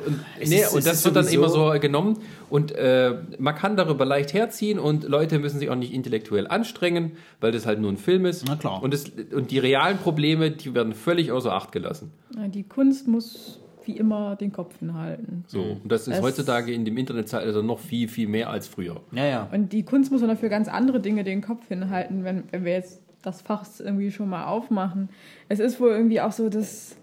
nee, 0.49 0.61
ist- 0.63 0.73
und 0.75 0.87
das 0.87 1.05
wird 1.05 1.15
dann 1.15 1.29
immer 1.29 1.51
so 1.51 1.71
genommen 1.79 2.19
und 2.49 2.73
äh, 2.73 3.15
man 3.39 3.55
kann 3.55 3.77
darüber 3.77 4.05
leicht 4.07 4.33
herziehen 4.33 4.79
und 4.79 5.05
Leute 5.05 5.39
müssen 5.39 5.59
sich 5.59 5.69
auch 5.71 5.77
nicht 5.77 5.93
intellektuell 5.93 6.47
anstrengen, 6.49 7.13
weil 7.41 7.53
das 7.53 7.67
halt 7.67 7.81
nur 7.81 7.93
ein 7.93 7.99
Film 7.99 8.25
ist. 8.25 8.45
Na 8.49 8.57
klar. 8.57 8.83
Und, 8.83 8.95
das, 8.95 9.05
und 9.35 9.51
die 9.51 9.59
realen 9.59 9.99
Probleme, 9.99 10.51
die 10.51 10.75
werden 10.75 10.95
völlig 10.95 11.33
außer 11.33 11.53
Acht 11.53 11.73
gelassen. 11.73 12.11
Die 12.49 12.63
Kunst 12.63 13.07
muss 13.07 13.61
wie 13.93 13.97
immer 13.99 14.37
den 14.37 14.53
Kopf 14.53 14.79
hinhalten. 14.79 15.45
So, 15.47 15.61
und 15.83 15.91
das 15.91 16.07
ist 16.09 16.17
Es- 16.17 16.23
heutzutage 16.23 16.73
in 16.73 16.85
dem 16.85 16.97
Internetzeitalter 16.97 17.63
noch 17.63 17.79
viel, 17.79 18.09
viel 18.09 18.29
mehr 18.29 18.51
als 18.51 18.69
früher. 18.69 19.01
ja, 19.13 19.25
ja. 19.27 19.49
Und 19.53 19.73
die 19.73 19.85
Kunst 19.85 20.11
muss 20.13 20.21
man 20.21 20.31
dafür 20.31 20.49
ganz 20.49 20.69
andere 20.69 21.01
Dinge 21.01 21.25
den 21.25 21.41
Kopf 21.41 21.67
hinhalten, 21.69 22.25
wenn, 22.25 22.45
wenn 22.51 22.65
wir 22.65 22.73
jetzt 22.73 23.01
das 23.23 23.43
Fach 23.43 23.67
irgendwie 23.79 24.11
schon 24.11 24.29
mal 24.29 24.45
aufmachen. 24.47 25.09
Es 25.49 25.61
ist 25.61 25.81
wohl 25.81 25.91
irgendwie 25.91 26.21
auch 26.21 26.33
so, 26.33 26.49
dass 26.49 26.97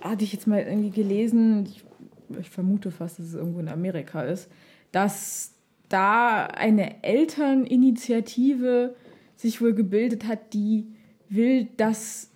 hatte 0.00 0.24
ich 0.24 0.32
jetzt 0.32 0.46
mal 0.46 0.60
irgendwie 0.62 0.90
gelesen, 0.90 1.64
ich, 1.66 1.84
ich 2.40 2.50
vermute 2.50 2.90
fast, 2.90 3.18
dass 3.18 3.26
es 3.26 3.34
irgendwo 3.34 3.60
in 3.60 3.68
Amerika 3.68 4.22
ist, 4.22 4.48
dass 4.92 5.52
da 5.88 6.46
eine 6.46 7.02
Elterninitiative 7.04 8.94
sich 9.36 9.60
wohl 9.60 9.74
gebildet 9.74 10.26
hat, 10.26 10.52
die 10.52 10.86
will, 11.28 11.68
dass, 11.76 12.30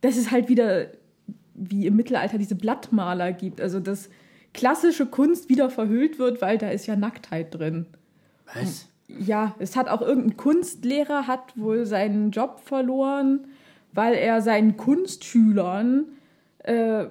dass 0.00 0.16
es 0.16 0.30
halt 0.30 0.48
wieder 0.48 0.86
wie 1.56 1.86
im 1.86 1.96
Mittelalter 1.96 2.38
diese 2.38 2.54
Blattmaler 2.54 3.32
gibt. 3.32 3.60
Also 3.60 3.80
dass 3.80 4.08
klassische 4.56 5.06
Kunst 5.06 5.48
wieder 5.48 5.70
verhüllt 5.70 6.18
wird, 6.18 6.40
weil 6.42 6.58
da 6.58 6.70
ist 6.70 6.86
ja 6.86 6.96
Nacktheit 6.96 7.54
drin. 7.54 7.86
Was? 8.54 8.88
Ja, 9.08 9.54
es 9.58 9.76
hat 9.76 9.88
auch 9.88 10.02
irgendein 10.02 10.36
Kunstlehrer 10.36 11.26
hat 11.26 11.56
wohl 11.56 11.86
seinen 11.86 12.30
Job 12.32 12.60
verloren, 12.64 13.46
weil 13.92 14.14
er 14.14 14.42
seinen 14.42 14.76
Kunstschülern, 14.76 16.06
äh, 16.58 17.06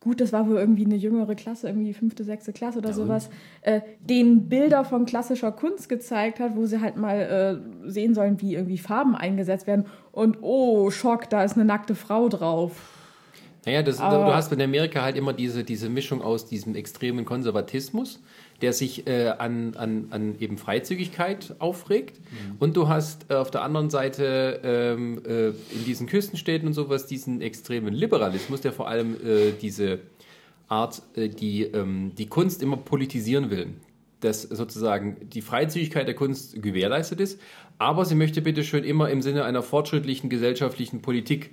gut, 0.00 0.20
das 0.20 0.32
war 0.32 0.48
wohl 0.48 0.56
irgendwie 0.56 0.84
eine 0.84 0.96
jüngere 0.96 1.34
Klasse, 1.34 1.68
irgendwie 1.68 1.94
fünfte, 1.94 2.24
sechste 2.24 2.52
Klasse 2.52 2.78
oder 2.78 2.92
sowas, 2.92 3.30
äh, 3.62 3.80
den 4.00 4.48
Bilder 4.48 4.84
von 4.84 5.06
klassischer 5.06 5.52
Kunst 5.52 5.88
gezeigt 5.88 6.40
hat, 6.40 6.56
wo 6.56 6.66
sie 6.66 6.80
halt 6.80 6.96
mal 6.96 7.62
äh, 7.84 7.90
sehen 7.90 8.14
sollen, 8.14 8.40
wie 8.40 8.54
irgendwie 8.54 8.78
Farben 8.78 9.14
eingesetzt 9.14 9.66
werden. 9.66 9.86
Und 10.10 10.38
oh, 10.42 10.90
Schock, 10.90 11.30
da 11.30 11.44
ist 11.44 11.54
eine 11.54 11.64
nackte 11.64 11.94
Frau 11.94 12.28
drauf. 12.28 12.93
Naja, 13.66 13.82
das, 13.82 13.98
Aber- 13.98 14.26
du 14.26 14.34
hast 14.34 14.52
in 14.52 14.60
Amerika 14.60 15.02
halt 15.02 15.16
immer 15.16 15.32
diese, 15.32 15.64
diese 15.64 15.88
Mischung 15.88 16.22
aus 16.22 16.46
diesem 16.46 16.74
extremen 16.74 17.24
Konservatismus, 17.24 18.20
der 18.60 18.72
sich 18.72 19.06
äh, 19.06 19.28
an, 19.28 19.74
an, 19.76 20.06
an 20.10 20.36
eben 20.38 20.58
Freizügigkeit 20.58 21.56
aufregt. 21.58 22.20
Und 22.58 22.76
du 22.76 22.88
hast 22.88 23.30
äh, 23.30 23.34
auf 23.34 23.50
der 23.50 23.62
anderen 23.62 23.90
Seite 23.90 24.60
ähm, 24.62 25.22
äh, 25.26 25.48
in 25.48 25.84
diesen 25.86 26.06
Küstenstädten 26.06 26.68
und 26.68 26.74
sowas 26.74 27.06
diesen 27.06 27.40
extremen 27.40 27.94
Liberalismus, 27.94 28.60
der 28.60 28.72
vor 28.72 28.88
allem 28.88 29.14
äh, 29.14 29.52
diese 29.60 30.00
Art, 30.68 31.02
äh, 31.16 31.28
die 31.28 31.62
ähm, 31.64 32.12
die 32.16 32.26
Kunst 32.26 32.62
immer 32.62 32.76
politisieren 32.76 33.50
will. 33.50 33.68
Dass 34.20 34.42
sozusagen 34.42 35.16
die 35.28 35.42
Freizügigkeit 35.42 36.06
der 36.06 36.14
Kunst 36.14 36.62
gewährleistet 36.62 37.20
ist, 37.20 37.38
aber 37.76 38.04
sie 38.06 38.14
möchte 38.14 38.40
bitte 38.40 38.64
schön 38.64 38.84
immer 38.84 39.10
im 39.10 39.20
Sinne 39.20 39.44
einer 39.44 39.62
fortschrittlichen 39.62 40.30
gesellschaftlichen 40.30 41.02
Politik 41.02 41.50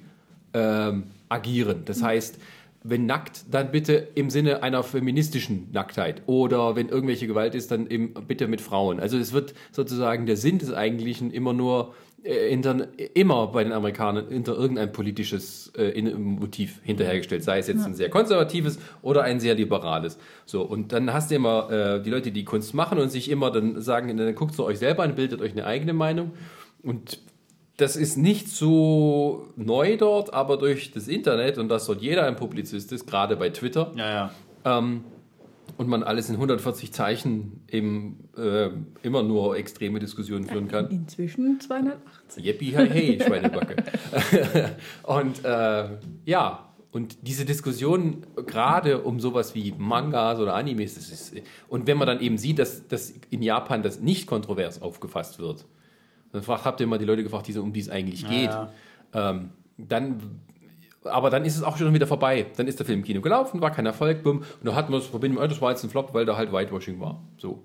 ähm, 0.53 1.03
agieren. 1.31 1.83
Das 1.85 2.03
heißt, 2.03 2.37
wenn 2.83 3.05
nackt, 3.05 3.45
dann 3.51 3.71
bitte 3.71 4.07
im 4.15 4.29
Sinne 4.31 4.63
einer 4.63 4.81
feministischen 4.81 5.69
Nacktheit. 5.71 6.23
Oder 6.25 6.75
wenn 6.75 6.89
irgendwelche 6.89 7.27
Gewalt 7.27 7.53
ist, 7.53 7.69
dann 7.69 7.87
eben 7.87 8.13
bitte 8.27 8.47
mit 8.47 8.59
Frauen. 8.59 8.99
Also 8.99 9.17
es 9.17 9.33
wird 9.33 9.53
sozusagen 9.71 10.25
der 10.25 10.35
Sinn 10.35 10.57
des 10.57 10.73
Eigentlichen 10.73 11.29
immer 11.29 11.53
nur 11.53 11.93
äh, 12.23 12.49
hinter, 12.49 12.87
immer 13.13 13.47
bei 13.47 13.63
den 13.63 13.71
Amerikanern 13.71 14.29
hinter 14.29 14.55
irgendein 14.55 14.91
politisches 14.91 15.71
äh, 15.77 15.89
in- 15.89 16.39
Motiv 16.39 16.79
hinterhergestellt. 16.81 17.43
Sei 17.43 17.59
es 17.59 17.67
jetzt 17.67 17.85
ein 17.85 17.93
sehr 17.93 18.09
konservatives 18.09 18.79
oder 19.03 19.21
ein 19.23 19.39
sehr 19.39 19.53
liberales. 19.53 20.17
So, 20.47 20.63
und 20.63 20.91
dann 20.91 21.13
hast 21.13 21.29
du 21.29 21.35
immer 21.35 21.69
äh, 21.69 22.01
die 22.01 22.09
Leute, 22.09 22.31
die 22.31 22.45
Kunst 22.45 22.73
machen 22.73 22.97
und 22.97 23.09
sich 23.09 23.29
immer 23.29 23.51
dann 23.51 23.79
sagen, 23.79 24.17
dann 24.17 24.33
guckt 24.33 24.55
zu 24.55 24.65
euch 24.65 24.79
selber 24.79 25.03
an, 25.03 25.13
bildet 25.13 25.39
euch 25.39 25.51
eine 25.51 25.67
eigene 25.67 25.93
Meinung. 25.93 26.31
Und 26.81 27.19
das 27.81 27.95
ist 27.95 28.15
nicht 28.15 28.47
so 28.47 29.47
neu 29.55 29.97
dort, 29.97 30.33
aber 30.33 30.57
durch 30.57 30.91
das 30.91 31.07
Internet 31.07 31.57
und 31.57 31.67
dass 31.69 31.87
dort 31.87 32.01
jeder 32.01 32.25
ein 32.25 32.35
Publizist 32.35 32.91
ist, 32.91 33.07
gerade 33.07 33.35
bei 33.35 33.49
Twitter, 33.49 33.91
Ja, 33.95 34.09
ja. 34.09 34.31
ähm, 34.65 35.03
und 35.77 35.87
man 35.87 36.03
alles 36.03 36.29
in 36.29 36.35
140 36.35 36.91
Zeichen 36.93 37.61
eben 37.69 38.29
äh, 38.37 38.69
immer 39.01 39.23
nur 39.23 39.57
extreme 39.57 39.99
Diskussionen 39.99 40.45
führen 40.45 40.67
kann. 40.67 40.89
Inzwischen 40.89 41.59
280. 41.59 42.45
Yippie, 42.45 42.71
hey, 42.75 42.89
hey, 42.89 43.19
Schweinebacke. 43.25 43.77
und 45.03 45.43
äh, 45.43 45.89
ja, 46.25 46.69
und 46.91 47.17
diese 47.21 47.45
Diskussion 47.45 48.25
gerade 48.45 49.01
um 49.01 49.19
sowas 49.19 49.55
wie 49.55 49.73
Mangas 49.77 50.39
oder 50.39 50.53
Animes, 50.53 50.95
das 50.95 51.09
ist, 51.09 51.33
und 51.67 51.87
wenn 51.87 51.97
man 51.97 52.05
dann 52.05 52.19
eben 52.19 52.37
sieht, 52.37 52.59
dass, 52.59 52.87
dass 52.87 53.13
in 53.29 53.41
Japan 53.41 53.81
das 53.81 54.01
nicht 54.01 54.27
kontrovers 54.27 54.81
aufgefasst 54.81 55.39
wird, 55.39 55.65
dann 56.31 56.43
fragt, 56.43 56.65
habt 56.65 56.79
ihr 56.79 56.87
mal 56.87 56.97
die 56.97 57.05
Leute 57.05 57.23
gefragt, 57.23 57.47
die, 57.47 57.53
so- 57.53 57.61
um 57.61 57.73
die 57.73 57.79
es 57.79 57.89
eigentlich 57.89 58.27
geht, 58.27 58.49
ja. 58.51 58.69
Ähm, 59.13 59.49
dann, 59.77 60.19
aber 61.03 61.29
dann 61.29 61.43
ist 61.43 61.57
es 61.57 61.63
auch 61.63 61.77
schon 61.77 61.93
wieder 61.93 62.07
vorbei. 62.07 62.45
Dann 62.55 62.67
ist 62.67 62.79
der 62.79 62.85
Film 62.85 62.99
im 62.99 63.05
Kino 63.05 63.21
gelaufen, 63.21 63.61
war 63.61 63.71
kein 63.71 63.85
Erfolg, 63.85 64.23
bumm, 64.23 64.37
und 64.39 64.45
da 64.63 64.75
hatten 64.75 64.91
wir 64.93 64.99
es 64.99 65.07
verbinden, 65.07 65.37
oh, 65.37 65.47
das 65.47 65.61
war 65.61 65.71
jetzt 65.71 65.83
ein 65.83 65.89
Flop, 65.89 66.13
weil 66.13 66.25
da 66.25 66.37
halt 66.37 66.53
Whitewashing 66.53 66.99
war. 66.99 67.21
So. 67.37 67.63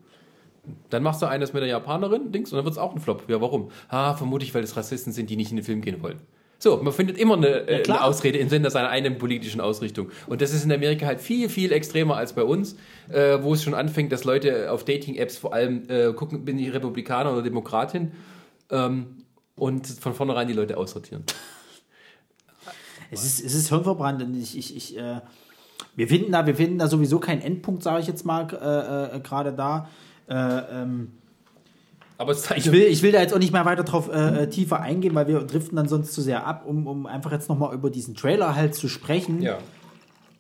Dann 0.91 1.03
machst 1.05 1.23
du 1.23 1.27
eines 1.27 1.53
mit 1.53 1.63
der 1.63 1.69
Japanerin, 1.69 2.33
Dings, 2.33 2.51
und 2.53 2.57
dann 2.57 2.65
wird 2.65 2.73
es 2.73 2.79
auch 2.79 2.93
ein 2.95 3.01
Flop. 3.01 3.25
Ja, 3.29 3.41
warum? 3.41 3.71
Ah, 3.89 4.15
vermutlich, 4.15 4.53
weil 4.55 4.65
es 4.65 4.77
Rassisten 4.77 5.13
sind, 5.13 5.31
die 5.31 5.37
nicht 5.37 5.51
in 5.51 5.57
den 5.57 5.65
Film 5.65 5.81
gehen 5.81 6.03
wollen. 6.03 6.19
So, 6.59 6.79
man 6.83 6.93
findet 6.93 7.19
immer 7.19 7.35
eine, 7.37 7.69
äh, 7.69 7.85
eine 7.85 8.03
Ausrede 8.03 8.39
im 8.39 8.49
Sinne 8.49 8.71
seiner 8.71 8.89
eigenen 8.89 9.19
politischen 9.19 9.61
Ausrichtung. 9.61 10.09
Und 10.27 10.41
das 10.41 10.55
ist 10.55 10.65
in 10.65 10.73
Amerika 10.73 11.05
halt 11.05 11.21
viel, 11.21 11.51
viel 11.51 11.71
extremer 11.71 12.17
als 12.17 12.33
bei 12.33 12.43
uns, 12.43 12.77
äh, 13.11 13.39
wo 13.43 13.53
es 13.53 13.63
schon 13.63 13.75
anfängt, 13.75 14.11
dass 14.11 14.25
Leute 14.25 14.73
auf 14.73 14.85
Dating-Apps 14.85 15.37
vor 15.37 15.53
allem 15.53 15.83
äh, 15.89 16.15
gucken, 16.15 16.47
bin 16.47 16.59
ich 16.59 16.73
Republikaner 16.73 17.33
oder 17.33 17.43
Demokratin 17.43 18.13
ähm, 18.71 19.25
und 19.57 19.87
von 19.87 20.15
vornherein 20.15 20.49
die 20.49 20.55
Leute 20.55 20.77
aussortieren. 20.77 21.25
Es 23.09 23.25
ist, 23.25 23.41
es 23.41 23.55
ist 23.55 23.69
hirnverbrannt 23.69 24.21
und 24.21 24.35
ich, 24.35 24.59
ich, 24.59 24.77
ich 24.77 24.99
äh, 24.99 25.21
wir 25.95 26.09
finden 26.09 26.33
da, 26.33 26.47
wir 26.47 26.55
finden 26.55 26.79
da 26.79 26.89
sowieso 26.89 27.19
keinen 27.19 27.41
Endpunkt, 27.41 27.83
sage 27.83 28.01
ich 28.01 28.07
jetzt 28.07 28.25
mal, 28.25 28.47
äh, 28.53 29.17
äh, 29.17 29.21
gerade 29.21 29.53
da. 29.53 29.89
Äh, 30.29 30.35
ähm, 30.35 31.13
Aber 32.19 32.33
ich, 32.33 32.71
will, 32.71 32.83
ich 32.83 33.03
will 33.03 33.13
da 33.13 33.21
jetzt 33.21 33.33
auch 33.33 33.39
nicht 33.39 33.53
mehr 33.53 33.65
weiter 33.65 33.83
drauf 33.83 34.09
äh, 34.09 34.43
äh, 34.43 34.49
tiefer 34.49 34.81
eingehen, 34.81 35.15
weil 35.15 35.27
wir 35.27 35.41
driften 35.41 35.77
dann 35.77 35.89
sonst 35.89 36.13
zu 36.13 36.21
sehr 36.21 36.47
ab, 36.47 36.65
um, 36.67 36.87
um 36.87 37.07
einfach 37.07 37.33
jetzt 37.33 37.49
nochmal 37.49 37.75
über 37.75 37.91
diesen 37.91 38.15
Trailer 38.15 38.55
halt 38.55 38.75
zu 38.75 38.89
sprechen. 38.89 39.43
ja. 39.43 39.59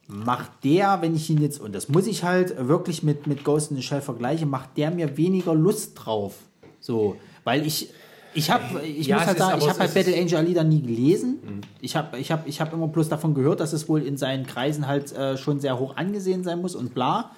Macht 0.08 0.62
der, 0.62 1.02
wenn 1.02 1.16
ich 1.16 1.28
ihn 1.30 1.42
jetzt, 1.42 1.60
und 1.60 1.74
das 1.74 1.88
muss 1.88 2.06
ich 2.06 2.22
halt 2.22 2.68
wirklich 2.68 3.02
mit, 3.02 3.26
mit 3.26 3.42
Ghost 3.42 3.72
in 3.72 3.76
the 3.76 3.82
Shell 3.82 4.00
vergleichen, 4.00 4.48
macht 4.48 4.76
der 4.76 4.92
mir 4.92 5.16
weniger 5.16 5.52
Lust 5.52 5.94
drauf. 5.96 6.34
So, 6.78 7.16
weil 7.42 7.66
ich, 7.66 7.90
ich 8.36 8.50
habe, 8.50 8.82
ich 8.82 9.06
Ja, 9.06 9.16
muss 9.18 9.26
halt 9.26 9.38
sagen, 9.38 9.58
ich 9.60 9.68
habe 9.68 9.78
halt 9.80 9.90
Mhm. 9.90 9.94
Battle 9.94 10.16
Angel 10.20 10.36
Alita 10.36 10.64
nie 10.64 10.82
gelesen. 10.82 11.38
Ich 11.80 11.96
habe 11.96 12.18
ich 12.18 12.30
hab, 12.30 12.46
ich 12.46 12.60
hab 12.60 12.72
immer 12.72 12.88
bloß 12.88 13.08
davon 13.08 13.34
gehört, 13.34 13.60
dass 13.60 13.72
es 13.72 13.88
wohl 13.88 14.02
in 14.02 14.16
seinen 14.16 14.46
Kreisen 14.46 14.86
halt 14.86 15.12
äh, 15.12 15.36
schon 15.36 15.60
sehr 15.60 15.78
hoch 15.78 15.96
angesehen 15.96 16.44
sein 16.44 16.60
muss 16.60 16.74
und 16.74 16.94
bla. 16.94 17.30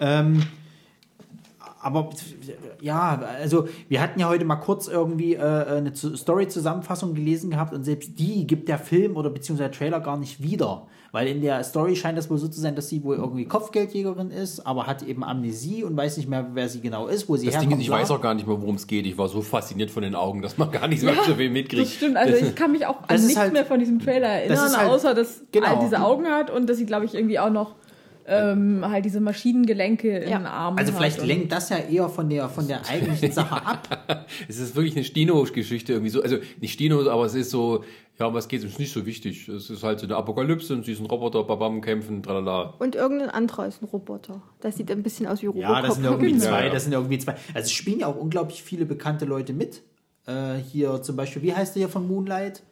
Ähm, 0.00 0.42
aber 1.80 2.10
ja, 2.80 3.20
also 3.40 3.68
wir 3.88 4.00
hatten 4.00 4.18
ja 4.18 4.28
heute 4.28 4.44
mal 4.46 4.56
kurz 4.56 4.88
irgendwie 4.88 5.34
äh, 5.34 5.40
eine 5.40 5.92
Zu- 5.92 6.16
Story-Zusammenfassung 6.16 7.14
gelesen 7.14 7.50
gehabt 7.50 7.74
und 7.74 7.84
selbst 7.84 8.18
die 8.18 8.46
gibt 8.46 8.68
der 8.68 8.78
Film 8.78 9.16
oder 9.16 9.28
beziehungsweise 9.30 9.68
der 9.70 9.78
Trailer 9.78 10.00
gar 10.00 10.16
nicht 10.16 10.42
wieder. 10.42 10.86
Weil 11.14 11.28
in 11.28 11.40
der 11.40 11.62
Story 11.62 11.94
scheint 11.94 12.18
das 12.18 12.28
wohl 12.28 12.38
so 12.38 12.48
zu 12.48 12.60
sein, 12.60 12.74
dass 12.74 12.88
sie 12.88 13.04
wohl 13.04 13.14
irgendwie 13.14 13.44
Kopfgeldjägerin 13.44 14.32
ist, 14.32 14.66
aber 14.66 14.88
hat 14.88 15.04
eben 15.04 15.22
Amnesie 15.22 15.84
und 15.84 15.96
weiß 15.96 16.16
nicht 16.16 16.28
mehr, 16.28 16.44
wer 16.54 16.68
sie 16.68 16.80
genau 16.80 17.06
ist, 17.06 17.28
wo 17.28 17.36
sie 17.36 17.46
Das 17.46 17.52
Ding 17.54 17.60
herkommt. 17.68 17.80
ist, 17.80 17.86
ich 17.86 17.90
weiß 17.90 18.10
auch 18.10 18.20
gar 18.20 18.34
nicht 18.34 18.48
mehr, 18.48 18.60
worum 18.60 18.74
es 18.74 18.86
geht. 18.88 19.06
Ich 19.06 19.16
war 19.16 19.28
so 19.28 19.40
fasziniert 19.40 19.92
von 19.92 20.02
den 20.02 20.16
Augen, 20.16 20.42
dass 20.42 20.58
man 20.58 20.72
gar 20.72 20.88
nicht 20.88 21.00
so 21.00 21.08
so 21.24 21.34
viel 21.36 21.50
mitkriegt. 21.50 21.82
Das 21.84 21.92
stimmt, 21.94 22.16
also 22.16 22.34
ich 22.34 22.54
kann 22.56 22.72
mich 22.72 22.84
auch 22.84 22.96
an 23.08 23.20
nichts 23.22 23.36
halt- 23.38 23.52
mehr 23.52 23.64
von 23.64 23.78
diesem 23.78 24.00
Trailer 24.00 24.26
erinnern, 24.26 24.76
halt- 24.76 24.90
außer 24.90 25.14
dass 25.14 25.42
genau. 25.52 25.66
er 25.74 25.80
diese 25.84 26.00
Augen 26.02 26.26
hat 26.26 26.50
und 26.50 26.68
dass 26.68 26.78
sie, 26.78 26.84
glaube 26.86 27.04
ich, 27.04 27.14
irgendwie 27.14 27.38
auch 27.38 27.50
noch 27.50 27.76
ähm, 28.26 28.82
halt 28.88 29.04
diese 29.04 29.20
Maschinengelenke 29.20 30.16
in 30.18 30.30
Ja. 30.30 30.38
den 30.38 30.46
Armen 30.46 30.78
Also 30.78 30.92
vielleicht 30.94 31.22
lenkt 31.24 31.52
das 31.52 31.68
ja 31.68 31.76
eher 31.76 32.08
von 32.08 32.28
der, 32.30 32.48
von 32.48 32.66
der 32.66 32.80
eigentlichen 32.88 33.32
Sache 33.32 33.54
ab. 33.66 34.26
Es 34.48 34.58
ist 34.58 34.74
wirklich 34.74 34.96
eine 34.96 35.04
Stino-Geschichte 35.04 35.92
irgendwie 35.92 36.10
so. 36.10 36.22
Also 36.22 36.38
nicht 36.60 36.72
Stino, 36.72 37.06
aber 37.10 37.26
es 37.26 37.34
ist 37.34 37.50
so, 37.50 37.84
ja, 38.18 38.26
um 38.26 38.34
was 38.34 38.46
geht 38.48 38.60
es? 38.62 38.70
Ist 38.72 38.78
nicht 38.78 38.92
so 38.92 39.04
wichtig. 39.06 39.48
Es 39.48 39.70
ist 39.70 39.82
halt 39.82 39.98
so 40.00 40.06
eine 40.06 40.16
Apokalypse 40.16 40.72
und 40.74 40.84
sie 40.84 40.92
ist 40.92 41.00
ein 41.00 41.06
Roboter, 41.06 41.42
babam, 41.44 41.80
kämpfen, 41.80 42.22
tralala. 42.22 42.74
Und 42.78 42.94
irgendein 42.94 43.30
anderer 43.30 43.66
ist 43.66 43.82
ein 43.82 43.86
Roboter. 43.86 44.40
Das 44.60 44.76
sieht 44.76 44.90
ein 44.90 45.02
bisschen 45.02 45.26
aus 45.26 45.42
wie 45.42 45.46
Robocop. 45.46 45.68
Ja, 45.70 45.82
das 45.82 45.94
sind 45.96 46.04
irgendwie 46.04 46.32
Genau. 46.32 46.44
zwei, 46.48 46.68
das 46.68 46.84
sind 46.84 46.92
irgendwie 46.92 47.18
zwei. 47.18 47.32
Also 47.32 47.66
es 47.66 47.72
spielen 47.72 48.00
ja 48.00 48.06
auch 48.06 48.16
unglaublich 48.16 48.62
viele 48.62 48.86
bekannte 48.86 49.24
Leute 49.24 49.52
mit. 49.52 49.82
Äh, 50.26 50.54
hier 50.70 51.02
zum 51.02 51.16
Beispiel, 51.16 51.42
wie 51.42 51.54
heißt 51.54 51.74
der 51.74 51.80
hier 51.80 51.88
von 51.88 52.06
Moonlight? 52.06 52.62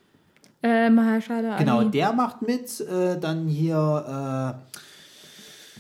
Äh, 0.62 0.91
Mahershala 0.91 1.57
Genau, 1.59 1.79
Ali. 1.79 1.91
der 1.91 2.12
macht 2.12 2.43
mit. 2.43 2.81
Äh, 2.81 3.19
dann 3.19 3.49
hier 3.49 4.61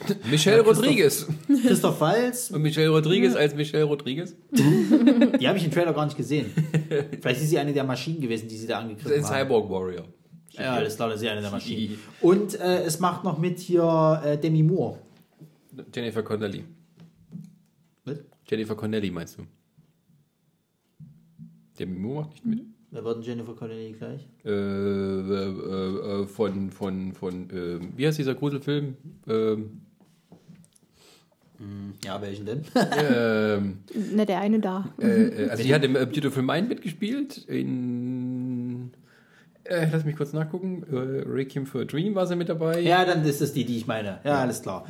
Michelle 0.30 0.62
Christoph- 0.62 0.76
Rodriguez. 0.78 1.26
Christoph 1.66 2.00
Walz. 2.00 2.50
Und 2.50 2.62
Michelle 2.62 2.88
Rodriguez 2.88 3.34
als 3.34 3.54
Michelle 3.54 3.84
Rodriguez. 3.84 4.34
Die 4.50 5.46
habe 5.48 5.58
ich 5.58 5.64
im 5.64 5.70
Trailer 5.70 5.92
gar 5.92 6.04
nicht 6.06 6.16
gesehen. 6.16 6.50
Vielleicht 7.20 7.40
ist 7.40 7.50
sie 7.50 7.58
eine 7.58 7.72
der 7.72 7.84
Maschinen 7.84 8.20
gewesen, 8.20 8.48
die 8.48 8.56
sie 8.56 8.66
da 8.66 8.74
Das 8.76 8.82
angegriffen 8.82 9.12
ist 9.12 9.26
ein 9.30 9.34
haben. 9.40 9.46
Cyborg 9.48 9.70
Warrior. 9.70 10.04
Ja, 10.52 10.78
das 10.80 10.88
ist 10.90 10.96
klar, 10.96 11.08
das 11.08 11.16
ist 11.16 11.20
sie 11.22 11.28
eine 11.28 11.40
der 11.40 11.50
Maschinen. 11.50 11.98
Und 12.20 12.58
äh, 12.60 12.82
es 12.84 12.98
macht 13.00 13.24
noch 13.24 13.38
mit 13.38 13.58
hier 13.58 14.20
äh, 14.24 14.36
Demi 14.38 14.62
Moore. 14.62 14.98
Jennifer 15.94 16.22
Connelly. 16.22 16.64
Was? 18.04 18.18
Jennifer 18.48 18.74
Connelly 18.74 19.10
meinst 19.10 19.38
du? 19.38 19.42
Demi 21.78 21.98
Moore 21.98 22.24
macht 22.26 22.32
nicht 22.32 22.44
mit. 22.44 22.66
Wer 22.94 23.04
wird 23.04 23.16
denn 23.16 23.22
Jennifer 23.24 23.54
Connelly 23.54 23.92
gleich? 23.98 24.28
Äh, 24.44 24.50
äh, 24.50 26.22
äh, 26.22 26.26
von, 26.26 26.70
von, 26.70 27.12
von, 27.14 27.48
äh, 27.50 27.80
wie 27.96 28.06
heißt 28.06 28.18
dieser 28.18 28.34
Gruselfilm? 28.34 28.96
Ähm, 29.26 29.80
Ja, 32.04 32.20
welchen 32.20 32.44
denn? 32.44 32.64
ähm, 32.98 33.78
Ne, 34.14 34.26
der 34.26 34.40
eine 34.40 34.60
da. 34.60 34.90
äh, 35.00 35.06
äh, 35.06 35.48
also 35.48 35.62
die 35.62 35.74
hat 35.74 35.84
im 35.84 35.96
äh, 35.96 36.04
Beautiful 36.04 36.42
Mind 36.42 36.68
mitgespielt. 36.68 37.38
In, 37.38 38.90
äh, 39.64 39.86
lass 39.90 40.04
mich 40.04 40.16
kurz 40.16 40.34
nachgucken. 40.34 40.82
Äh, 40.92 40.96
Requiem 41.30 41.64
for 41.64 41.80
a 41.80 41.84
Dream 41.84 42.14
war 42.14 42.26
sie 42.26 42.36
mit 42.36 42.50
dabei. 42.50 42.80
ja, 42.80 43.04
dann 43.06 43.24
ist 43.24 43.40
das 43.40 43.54
die, 43.54 43.64
die 43.64 43.78
ich 43.78 43.86
meine. 43.86 44.18
Ja, 44.24 44.40
alles 44.40 44.60
klar. 44.60 44.84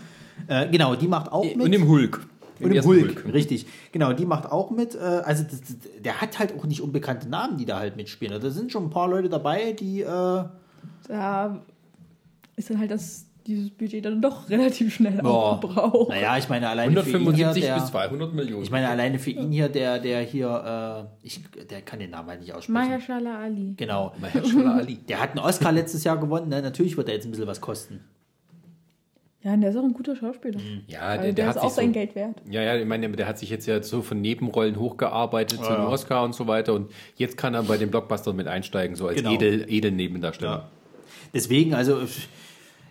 Äh, 0.48 0.68
genau, 0.70 0.96
die 0.96 1.06
macht 1.06 1.30
auch 1.30 1.44
mit. 1.44 1.60
Und 1.60 1.72
im 1.72 1.86
Hulk. 1.86 2.26
Und 2.64 2.70
im 2.70 2.76
ersten 2.76 2.90
Hulk, 2.90 3.32
richtig. 3.32 3.66
Genau, 3.92 4.12
die 4.12 4.24
macht 4.26 4.50
auch 4.50 4.70
mit. 4.70 4.94
Äh, 4.94 4.98
also 4.98 5.42
das, 5.44 5.60
das, 5.60 5.76
der 6.00 6.20
hat 6.20 6.38
halt 6.38 6.54
auch 6.58 6.64
nicht 6.64 6.80
unbekannte 6.80 7.28
Namen, 7.28 7.56
die 7.58 7.64
da 7.64 7.78
halt 7.78 7.96
mitspielen. 7.96 8.32
Also 8.34 8.48
Da 8.48 8.52
sind 8.52 8.72
schon 8.72 8.84
ein 8.84 8.90
paar 8.90 9.08
Leute 9.08 9.28
dabei, 9.28 9.72
die. 9.72 10.02
Äh, 10.02 10.44
Da 11.08 11.62
ist 12.56 12.70
dann 12.70 12.78
halt 12.78 12.90
das, 12.90 13.26
dieses 13.46 13.70
Budget 13.70 14.04
dann 14.04 14.20
doch 14.22 14.48
relativ 14.50 14.94
schnell 14.94 15.20
aufgebraucht. 15.20 16.10
naja, 16.10 16.36
ich 16.38 16.48
meine 16.48 16.68
alleine 16.68 16.92
für 17.02 17.10
ihn 17.10 17.16
175 17.16 17.64
hier, 17.64 17.74
bis 17.74 17.82
der, 17.84 17.90
200 17.90 18.32
Millionen. 18.34 18.62
Ich 18.62 18.70
meine 18.70 18.88
alleine 18.88 19.18
für 19.18 19.30
ihn 19.30 19.50
hier, 19.50 19.68
der, 19.68 19.98
der 19.98 20.20
hier, 20.22 21.08
äh, 21.22 21.26
ich, 21.26 21.40
der 21.70 21.82
kann 21.82 21.98
den 21.98 22.10
Namen 22.10 22.28
halt 22.28 22.40
nicht 22.40 22.52
aussprechen. 22.54 22.72
Mahershala 22.74 23.38
Ali. 23.40 23.74
Genau. 23.76 24.12
Mahershala 24.20 24.76
Ali. 24.76 24.96
Der 25.08 25.20
hat 25.20 25.30
einen 25.30 25.40
Oscar 25.40 25.72
letztes 25.72 26.04
Jahr 26.04 26.18
gewonnen. 26.18 26.48
Ne? 26.50 26.62
Natürlich 26.62 26.96
wird 26.96 27.08
er 27.08 27.14
jetzt 27.14 27.24
ein 27.24 27.30
bisschen 27.32 27.46
was 27.48 27.60
kosten. 27.60 28.00
Ja, 29.44 29.54
und 29.54 29.60
der 29.60 29.70
ist 29.70 29.76
auch 29.76 29.82
ein 29.82 29.92
guter 29.92 30.14
Schauspieler. 30.14 30.60
Ja, 30.86 31.00
Also 31.00 31.24
der, 31.24 31.32
der, 31.32 31.46
hat 31.48 31.56
ist 31.56 31.62
sich 31.62 31.70
auch 31.70 31.74
sein 31.74 31.86
so, 31.88 31.92
Geld 31.92 32.14
wert. 32.14 32.36
Ja, 32.48 32.62
ja, 32.62 32.76
ich 32.76 32.86
meine, 32.86 33.10
der 33.10 33.26
hat 33.26 33.38
sich 33.38 33.50
jetzt 33.50 33.66
ja 33.66 33.82
so 33.82 34.02
von 34.02 34.20
Nebenrollen 34.20 34.78
hochgearbeitet 34.78 35.64
zu 35.64 35.72
dem 35.72 35.84
Oscar 35.84 36.22
und 36.24 36.34
so 36.34 36.46
weiter 36.46 36.74
und 36.74 36.90
jetzt 37.16 37.36
kann 37.36 37.54
er 37.54 37.64
bei 37.64 37.76
den 37.76 37.90
Blockbustern 37.90 38.36
mit 38.36 38.46
einsteigen, 38.46 38.94
so 38.94 39.08
als 39.08 39.16
Genau. 39.16 39.32
edel, 39.32 39.64
Edelnebendarsteller. 39.68 40.68
Deswegen, 41.34 41.74
also 41.74 41.98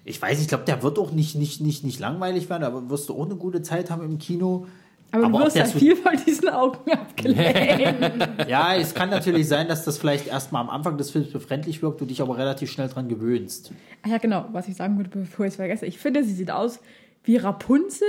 ich 0.04 0.22
weiß, 0.22 0.42
ich 0.42 0.48
glaube, 0.48 0.66
der 0.66 0.84
wird 0.84 0.98
auch 1.00 1.12
nicht, 1.12 1.36
nicht, 1.36 1.62
nicht, 1.62 1.84
nicht 1.86 2.00
langweilig 2.00 2.50
werden, 2.50 2.64
aber 2.64 2.90
wirst 2.90 3.08
du 3.10 3.14
auch 3.16 3.26
eine 3.26 3.36
gute 3.36 3.62
Zeit 3.62 3.90
haben 3.92 4.04
im 4.04 4.18
Kino. 4.18 4.66
Aber, 5.14 5.26
Aber 5.26 5.40
du 5.40 5.46
wirst 5.46 5.56
der 5.58 5.64
halt 5.66 5.74
viel 5.74 5.96
von 5.96 6.14
diesen 6.26 6.50
Augen 6.50 6.92
abgelenkt. 6.92 8.30
Ja, 8.48 8.76
es 8.76 8.94
kann 8.94 9.10
natürlich 9.10 9.48
sein, 9.48 9.68
dass 9.68 9.84
das 9.84 9.98
vielleicht 9.98 10.28
erstmal 10.28 10.62
am 10.62 10.70
Anfang 10.70 10.98
des 10.98 11.12
Films 11.12 11.32
befremdlich 11.32 11.82
wirkt, 11.82 12.00
du 12.00 12.06
dich 12.06 12.22
aber 12.22 12.38
relativ 12.38 12.72
schnell 12.72 12.88
dran 12.88 13.10
gewöhnst. 13.10 13.72
Ach 14.04 14.10
ja, 14.10 14.18
genau, 14.20 14.46
was 14.52 14.68
ich 14.68 14.76
sagen 14.76 14.98
würde, 14.98 15.10
bevor 15.10 15.46
ich 15.46 15.52
es 15.52 15.56
vergesse. 15.58 15.86
Ich 15.86 15.98
finde, 16.00 16.24
sie 16.24 16.34
sieht 16.34 16.50
aus 16.52 16.80
wie 17.24 17.38
Rapunzel 17.38 18.08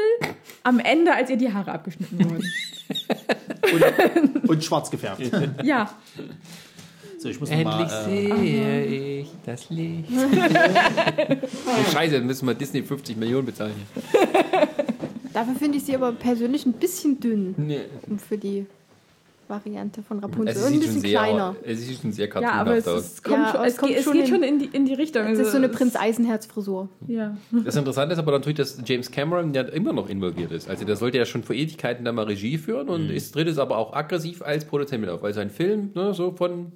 am 0.63 0.79
Ende, 0.79 1.15
als 1.15 1.29
ihr 1.29 1.37
die 1.37 1.53
Haare 1.53 1.73
abgeschnitten 1.73 2.19
wurden. 2.25 2.45
Und 4.49 4.65
schwarz 4.65 4.91
gefärbt. 4.91 5.31
ja, 5.65 5.91
So, 7.19 7.29
ich 7.29 7.39
muss 7.39 7.51
Endlich 7.51 7.67
mal, 7.67 7.83
äh, 7.85 8.05
sehe 8.05 9.21
ich 9.21 9.29
das 9.45 9.71
Licht. 9.71 10.09
oh, 11.67 11.91
Scheiße, 11.93 12.15
dann 12.15 12.27
müssen 12.27 12.47
wir 12.47 12.55
Disney 12.55 12.83
50 12.83 13.17
Millionen 13.17 13.47
bezahlen. 13.47 13.75
Dafür 15.33 15.55
finde 15.55 15.79
ich 15.79 15.85
sie 15.85 15.95
aber 15.95 16.13
persönlich 16.13 16.67
ein 16.67 16.73
bisschen 16.75 17.21
dünn 17.21 17.55
Nee. 17.57 17.81
für 18.29 18.37
die 18.39 18.67
Variante 19.49 20.03
von 20.03 20.19
Rapunzel. 20.21 20.57
Es 20.57 20.63
Und 20.63 20.73
ein 20.75 20.79
bisschen 20.79 20.93
schon 20.95 21.01
sehr, 21.03 21.11
kleiner. 21.19 21.57
es 21.65 21.81
sieht 21.81 22.01
schon 22.01 22.13
sehr 22.13 22.27
Ja, 22.27 22.33
cartoonhaft 22.33 22.61
aber 22.61 22.77
es, 22.77 22.89
aus. 22.89 23.05
ist, 23.05 23.25
kommt 23.25 23.37
Ja, 23.39 23.53
schon, 23.53 23.65
es, 23.65 23.73
es 23.73 23.79
kommt 23.79 23.89
geht, 23.91 23.99
es 23.99 24.05
schon 24.05 24.13
geht 24.15 24.23
in- 24.23 24.29
schon 24.29 24.43
in 24.43 24.59
die, 24.61 24.65
in 24.67 24.87
die 24.87 24.95
Richtung. 24.95 25.25
Das 25.27 25.39
ist 25.39 25.51
so 25.51 25.57
eine 25.59 25.67
Also, 25.67 25.79
Prinz 25.79 25.97
Eisenherz-Frisur. 25.97 26.89
Ja. 27.09 27.37
Das 27.65 27.77
Interessante 27.77 28.15
ist 28.15 28.19
aber 28.19 28.33
natürlich, 28.33 28.57
dass 28.57 28.79
James 28.87 29.11
Cameron 29.11 29.53
ja 29.53 29.63
immer 29.63 29.93
noch 29.93 30.09
involviert 30.09 30.53
ist. 30.53 30.71
Also 30.71 30.85
der 30.87 30.97
sollte 30.97 31.19
ja 31.19 31.27
schon 31.27 31.43
vor 31.43 31.55
Ewigkeiten 31.55 32.05
da 32.05 32.13
mal 32.13 32.25
Regie 32.25 32.57
führen 32.57 32.89
und 32.89 33.11
ist 33.11 33.33
tritt 33.33 33.49
es 33.49 33.59
aber 33.59 33.77
auch 33.77 33.93
aggressiv 33.93 34.41
als 34.43 34.65
Produzent 34.65 35.01
mit 35.03 35.11
auf, 35.11 35.23
weil 35.23 35.35
sein 35.35 35.51
Film 35.51 35.91
ne, 35.95 36.15
so 36.15 36.31
von 36.33 36.73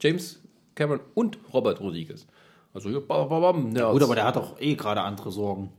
James 0.00 0.40
Cameron 0.74 1.00
und 1.14 1.38
Robert 1.54 1.80
Rodriguez. 1.80 2.26
Also 2.74 2.90
ja, 2.90 2.98
bam, 3.00 3.28
bam, 3.30 3.40
bam, 3.40 3.68
Nerds. 3.70 3.92
Gut, 3.92 4.02
aber 4.02 4.14
der 4.16 4.24
hat 4.24 4.36
doch 4.36 4.60
eh 4.60 4.74
gerade 4.74 5.00
andere 5.00 5.32
Sorgen. 5.32 5.70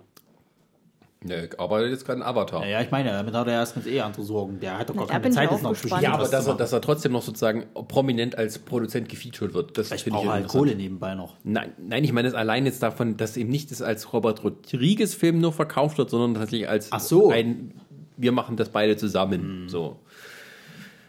Ne, 1.22 1.50
aber 1.58 1.86
jetzt 1.86 2.06
gerade 2.06 2.22
ein 2.22 2.24
Avatar. 2.24 2.62
Naja, 2.62 2.80
ich 2.80 2.92
meine, 2.92 3.12
damit 3.12 3.34
hat 3.34 3.46
er 3.48 3.54
erstens 3.54 3.86
eh 3.86 4.00
andere 4.00 4.24
Sorgen. 4.24 4.62
Der 4.62 4.80
hat 4.80 4.90
doch 4.90 4.96
gar 4.96 5.08
da 5.08 5.20
keine 5.20 5.30
Zeit, 5.32 5.50
auch 5.50 5.54
jetzt 5.54 5.64
noch 5.64 5.72
gespannt. 5.72 6.02
bestimmt 6.02 6.04
Ja, 6.04 6.14
aber 6.14 6.30
dass 6.30 6.46
zu 6.46 6.52
er, 6.52 6.56
dass 6.56 6.72
er 6.72 6.80
trotzdem 6.80 7.12
noch 7.12 7.24
sozusagen 7.24 7.66
prominent 7.90 8.38
als 8.38 8.60
Produzent 8.60 9.10
gefeatured 9.10 9.54
wird, 9.54 9.78
das 9.78 9.90
finde 9.90 10.20
ich 10.20 10.26
er 10.26 10.32
halt. 10.32 10.48
Kohle 10.48 10.76
nebenbei 10.78 11.16
noch. 11.16 11.36
Nein, 11.44 11.74
nein, 11.78 12.06
ich 12.06 12.14
meine 12.14 12.30
es 12.30 12.34
allein 12.36 12.66
jetzt 12.66 12.82
davon, 12.82 13.18
dass 13.18 13.36
eben 13.36 13.50
nicht 13.50 13.70
das 13.70 13.82
als 13.82 14.14
Robert 14.14 14.46
Rodriguez 14.46 15.14
Film 15.14 15.40
nur 15.42 15.52
verkauft 15.52 15.98
wird, 15.98 16.10
sondern 16.10 16.36
tatsächlich 16.36 16.70
als 16.70 16.90
Ach 16.94 17.02
so. 17.02 17.32
ein, 17.32 17.74
wir 18.16 18.32
machen 18.32 18.56
das 18.56 18.70
beide 18.70 18.96
zusammen. 18.96 19.68
So. 19.68 20.00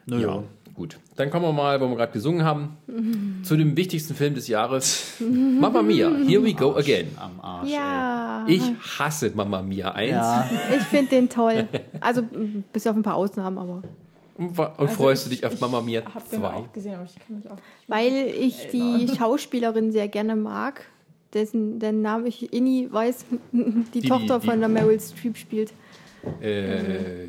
Naja. 0.06 0.26
Ja, 0.26 0.42
gut. 0.80 0.98
Dann 1.16 1.28
kommen 1.30 1.44
wir 1.44 1.52
mal, 1.52 1.78
wo 1.80 1.88
wir 1.88 1.96
gerade 1.96 2.12
gesungen 2.12 2.42
haben, 2.44 2.76
zu 3.42 3.56
dem 3.56 3.76
wichtigsten 3.76 4.14
Film 4.14 4.34
des 4.34 4.48
Jahres. 4.48 5.14
Mamma 5.20 5.82
Mia, 5.82 6.08
Here 6.26 6.42
We 6.42 6.54
Go 6.54 6.74
Again. 6.74 7.08
Am 7.16 7.38
Arsch. 7.40 7.68
ey. 7.68 7.74
Ja, 7.74 8.44
Ich 8.48 8.62
hasse 8.98 9.30
Mamma 9.34 9.60
Mia 9.60 9.92
1 9.92 10.10
Ja. 10.10 10.50
ich 10.76 10.82
finde 10.84 11.10
den 11.10 11.28
toll. 11.28 11.68
Also, 12.00 12.22
bis 12.72 12.86
auf 12.86 12.96
ein 12.96 13.02
paar 13.02 13.16
Ausnahmen, 13.16 13.58
aber. 13.58 13.82
und, 14.38 14.58
und 14.58 14.90
freust 14.90 15.26
du 15.26 15.30
ich- 15.30 15.40
dich 15.40 15.46
auf 15.46 15.60
Mamma 15.60 15.82
Mia 15.82 16.00
Ich 16.00 16.14
habe 16.14 16.24
den 16.32 16.40
2. 16.40 16.46
auch 16.48 16.72
gesehen, 16.72 16.94
aber 16.94 17.04
ich 17.04 17.14
kann 17.26 17.36
mich 17.36 17.50
auch. 17.50 17.56
Weil 17.88 18.12
ich 18.40 18.68
die 18.72 19.06
Schauspielerin 19.18 19.92
sehr 19.92 20.08
gerne 20.08 20.34
mag, 20.36 20.86
dessen 21.34 21.78
den 21.78 22.00
Namen 22.00 22.26
ich 22.26 22.52
eh 22.54 22.60
nie 22.60 22.88
weiß, 22.90 23.26
die, 23.52 24.00
die- 24.00 24.08
Tochter 24.08 24.38
die- 24.40 24.46
von 24.48 24.60
der 24.60 24.68
Meryl 24.70 24.98
Streep 24.98 25.36
spielt. 25.36 25.72
Äh, 26.40 27.28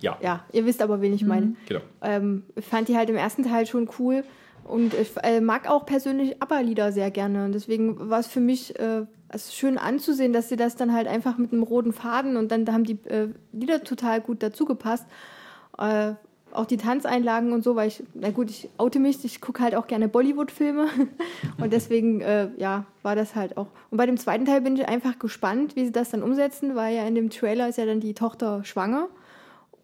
ja, 0.00 0.16
Ja, 0.22 0.44
ihr 0.52 0.66
wisst 0.66 0.82
aber, 0.82 1.00
wen 1.00 1.12
ich 1.12 1.24
meine. 1.24 1.54
genau. 1.66 1.80
Ähm, 2.02 2.42
ich 2.54 2.64
fand 2.64 2.88
die 2.88 2.96
halt 2.96 3.10
im 3.10 3.16
ersten 3.16 3.42
Teil 3.44 3.66
schon 3.66 3.88
cool 3.98 4.24
und 4.64 4.94
ich 4.94 5.10
äh, 5.22 5.40
mag 5.40 5.68
auch 5.68 5.86
persönlich 5.86 6.42
ABBA-Lieder 6.42 6.92
sehr 6.92 7.10
gerne. 7.10 7.44
Und 7.44 7.52
deswegen 7.52 8.10
war 8.10 8.18
es 8.20 8.26
für 8.26 8.40
mich 8.40 8.78
äh, 8.78 9.06
ist 9.32 9.54
schön 9.54 9.78
anzusehen, 9.78 10.32
dass 10.32 10.48
sie 10.48 10.56
das 10.56 10.76
dann 10.76 10.92
halt 10.92 11.08
einfach 11.08 11.38
mit 11.38 11.52
einem 11.52 11.62
roten 11.62 11.92
Faden 11.92 12.36
und 12.36 12.50
dann 12.52 12.64
da 12.64 12.72
haben 12.72 12.84
die 12.84 12.98
äh, 13.08 13.28
Lieder 13.52 13.82
total 13.82 14.20
gut 14.20 14.42
dazu 14.42 14.64
gepasst. 14.64 15.06
Äh, 15.78 16.12
auch 16.52 16.64
die 16.64 16.78
Tanzeinlagen 16.78 17.52
und 17.52 17.62
so, 17.62 17.76
weil 17.76 17.88
ich, 17.88 18.02
na 18.14 18.30
gut, 18.30 18.48
ich 18.48 18.70
oute 18.78 18.98
mich, 18.98 19.22
ich 19.24 19.40
gucke 19.42 19.62
halt 19.62 19.74
auch 19.74 19.86
gerne 19.86 20.08
Bollywood-Filme 20.08 20.88
und 21.60 21.72
deswegen, 21.72 22.22
äh, 22.22 22.48
ja, 22.56 22.86
war 23.02 23.14
das 23.14 23.34
halt 23.34 23.58
auch. 23.58 23.66
Und 23.90 23.98
bei 23.98 24.06
dem 24.06 24.16
zweiten 24.16 24.46
Teil 24.46 24.62
bin 24.62 24.74
ich 24.76 24.88
einfach 24.88 25.18
gespannt, 25.18 25.76
wie 25.76 25.84
sie 25.84 25.92
das 25.92 26.10
dann 26.10 26.22
umsetzen, 26.22 26.74
weil 26.74 26.96
ja 26.96 27.04
in 27.06 27.14
dem 27.14 27.28
Trailer 27.30 27.68
ist 27.68 27.76
ja 27.78 27.84
dann 27.84 28.00
die 28.00 28.14
Tochter 28.14 28.64
schwanger 28.64 29.08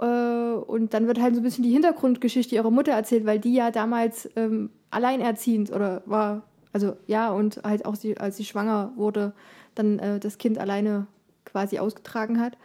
und 0.07 0.95
dann 0.95 1.07
wird 1.07 1.21
halt 1.21 1.35
so 1.35 1.41
ein 1.41 1.45
bisschen 1.45 1.65
die 1.65 1.73
Hintergrundgeschichte 1.73 2.55
ihrer 2.55 2.71
Mutter 2.71 2.93
erzählt, 2.93 3.25
weil 3.27 3.39
die 3.39 3.55
ja 3.55 3.71
damals 3.71 4.29
ähm, 4.37 4.71
alleinerziehend 4.91 5.71
oder 5.73 6.03
war, 6.07 6.43
also 6.73 6.97
ja, 7.07 7.31
und 7.31 7.61
halt 7.65 7.85
auch 7.87 7.95
sie, 7.95 8.19
als 8.19 8.37
sie 8.37 8.45
schwanger 8.45 8.93
wurde, 8.97 9.33
dann 9.75 9.99
äh, 9.99 10.19
das 10.19 10.39
Kind 10.39 10.59
alleine 10.59 11.07
quasi 11.45 11.79
ausgetragen 11.79 12.41
hat. 12.41 12.57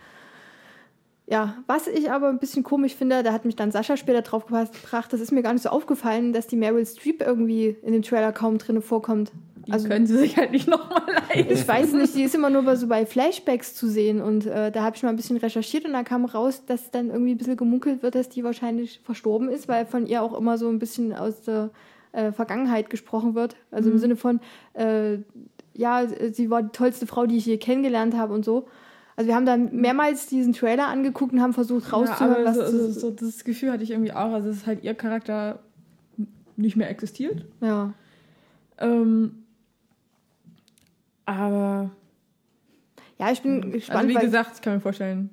Ja, 1.30 1.58
was 1.68 1.88
ich 1.88 2.10
aber 2.10 2.30
ein 2.30 2.40
bisschen 2.40 2.64
komisch 2.64 2.96
finde, 2.96 3.22
da 3.22 3.34
hat 3.34 3.44
mich 3.44 3.58
dann 3.58 3.70
Sascha 3.70 3.98
später 3.98 4.22
drauf 4.22 4.46
gebracht, 4.46 5.12
das 5.12 5.20
ist 5.20 5.32
mir 5.34 5.44
gar 5.44 5.52
nicht 5.52 5.64
so 5.64 5.70
aufgefallen, 5.70 6.32
dass 6.32 6.48
die 6.48 6.56
Meryl 6.56 6.86
Streep 6.86 7.22
irgendwie 7.22 7.76
in 7.82 7.92
dem 7.92 8.02
Trailer 8.02 8.32
kaum 8.32 8.58
drin 8.58 8.82
vorkommt. 8.82 9.34
Die 9.68 9.74
Also 9.74 9.90
können 9.90 10.08
sie 10.08 10.18
sich 10.18 10.38
halt 10.38 10.52
nicht 10.52 10.70
nochmal 10.70 11.04
leisten. 11.30 11.52
ich 11.52 11.68
weiß 11.68 11.92
nicht, 11.94 12.16
die 12.16 12.24
ist 12.24 12.34
immer 12.34 12.50
nur 12.50 12.62
bei, 12.62 12.78
so 12.78 12.88
bei 12.88 13.06
Flashbacks 13.06 13.76
zu 13.76 13.90
sehen 13.90 14.22
und 14.22 14.46
äh, 14.46 14.72
da 14.72 14.84
habe 14.84 14.96
ich 14.96 15.04
mal 15.04 15.10
ein 15.10 15.18
bisschen 15.18 15.36
recherchiert 15.36 15.84
und 15.84 15.92
da 15.92 16.04
kam 16.04 16.24
raus, 16.24 16.64
dass 16.66 16.92
dann 16.92 17.10
irgendwie 17.10 17.32
ein 17.32 17.38
bisschen 17.38 17.58
gemunkelt 17.58 18.04
wird, 18.04 18.16
dass 18.16 18.30
die 18.30 18.46
wahrscheinlich 18.46 19.02
verstorben 19.04 19.50
ist, 19.50 19.68
weil 19.68 19.86
von 19.86 20.08
ihr 20.08 20.24
auch 20.24 20.38
immer 20.38 20.58
so 20.58 20.70
ein 20.70 20.80
bisschen 20.80 21.14
aus 21.14 21.42
der 21.42 21.72
äh, 22.14 22.32
Vergangenheit 22.32 22.90
gesprochen 22.90 23.36
wird. 23.36 23.58
Also 23.70 23.92
im 23.92 23.98
Sinne 23.98 24.16
von, 24.16 24.40
äh, 24.76 25.18
ja, 25.74 26.08
sie 26.32 26.50
war 26.50 26.64
die 26.64 26.72
tollste 26.72 27.06
Frau, 27.06 27.26
die 27.26 27.36
ich 27.36 27.46
je 27.46 27.58
kennengelernt 27.58 28.16
habe 28.16 28.34
und 28.34 28.46
so. 28.46 28.68
Also 29.18 29.28
wir 29.28 29.36
haben 29.36 29.46
dann 29.48 29.76
mehrmals 29.76 30.28
diesen 30.28 30.54
Trailer 30.54 30.88
angeguckt 30.88 31.34
und 31.34 31.42
haben 31.42 31.54
versucht 31.54 31.86
Ja, 31.86 31.98
rauszuhören, 31.98 32.36
aber 32.36 32.46
was 32.46 32.56
so, 32.72 32.92
zu, 32.92 32.94
so, 32.94 33.12
das 33.12 33.44
Gefühl 33.44 33.72
hatte 33.72 33.84
ich 33.84 33.92
irgendwie 33.92 34.14
auch, 34.14 34.32
also 34.32 34.50
dass 34.50 34.66
halt 34.66 34.84
ihr 34.84 34.94
Charakter 34.94 35.60
nicht 36.56 36.78
mehr 36.78 36.90
existiert. 36.90 37.44
ja. 37.62 37.94
Ähm, 38.80 39.44
aber 41.26 41.90
ja, 43.20 43.32
ich 43.32 43.42
bin 43.42 43.72
gespannt, 43.72 44.06
also 44.06 44.10
wie 44.20 44.24
gesagt, 44.26 44.52
ich 44.56 44.62
kann 44.62 44.76
mir 44.76 44.80
vorstellen, 44.80 45.32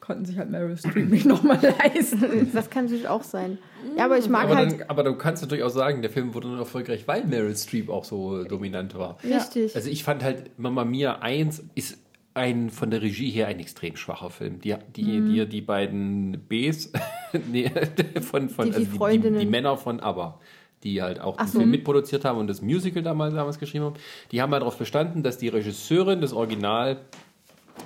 konnten 0.00 0.24
sich 0.24 0.36
halt 0.36 0.50
Meryl 0.50 0.76
Streep 0.76 1.08
nicht 1.10 1.26
nochmal 1.26 1.58
leisten. 1.78 2.50
das 2.54 2.70
kann 2.70 2.84
natürlich 2.84 3.08
auch 3.08 3.22
sein. 3.22 3.58
Ja, 3.96 4.04
aber 4.06 4.18
ich 4.18 4.28
mag 4.28 4.44
Aber, 4.44 4.56
halt 4.56 4.80
dann, 4.80 4.90
aber 4.90 5.04
du 5.04 5.14
kannst 5.14 5.42
natürlich 5.42 5.64
auch 5.64 5.70
sagen, 5.70 6.02
der 6.02 6.10
Film 6.10 6.34
wurde 6.34 6.48
nur 6.48 6.58
erfolgreich, 6.58 7.06
weil 7.06 7.24
Meryl 7.24 7.56
Streep 7.56 7.88
auch 7.88 8.04
so 8.04 8.44
dominant 8.44 8.96
war. 8.98 9.16
richtig. 9.24 9.74
Also 9.76 9.88
ich 9.88 10.04
fand 10.04 10.22
halt 10.22 10.58
Mamma 10.58 10.84
Mia 10.84 11.20
1 11.20 11.62
ist 11.76 11.98
ein 12.36 12.70
von 12.70 12.90
der 12.90 13.02
Regie 13.02 13.30
her 13.30 13.48
ein 13.48 13.58
extrem 13.58 13.96
schwacher 13.96 14.30
Film. 14.30 14.60
Die, 14.60 14.74
die, 14.94 15.02
Mhm. 15.04 15.32
die, 15.34 15.46
die 15.48 15.60
beiden 15.60 16.38
Bs, 16.48 16.92
nee, 17.50 17.70
von, 18.20 18.48
von 18.48 18.66
Die- 18.70 18.74
also 18.76 19.08
die, 19.08 19.18
die, 19.18 19.38
die 19.40 19.46
Männer 19.46 19.76
von 19.76 20.00
ABBA, 20.00 20.38
die 20.84 21.02
halt 21.02 21.20
auch 21.20 21.36
Ach 21.38 21.44
den 21.46 21.52
so. 21.52 21.58
Film 21.60 21.70
mitproduziert 21.70 22.24
haben 22.24 22.38
und 22.38 22.46
das 22.46 22.62
Musical 22.62 23.02
damals, 23.02 23.34
damals 23.34 23.58
geschrieben 23.58 23.86
haben, 23.86 23.96
die 24.32 24.40
haben 24.42 24.52
halt 24.52 24.60
darauf 24.62 24.76
bestanden, 24.78 25.22
dass 25.22 25.38
die 25.38 25.48
Regisseurin 25.48 26.20
des 26.20 26.32
Original 26.32 26.98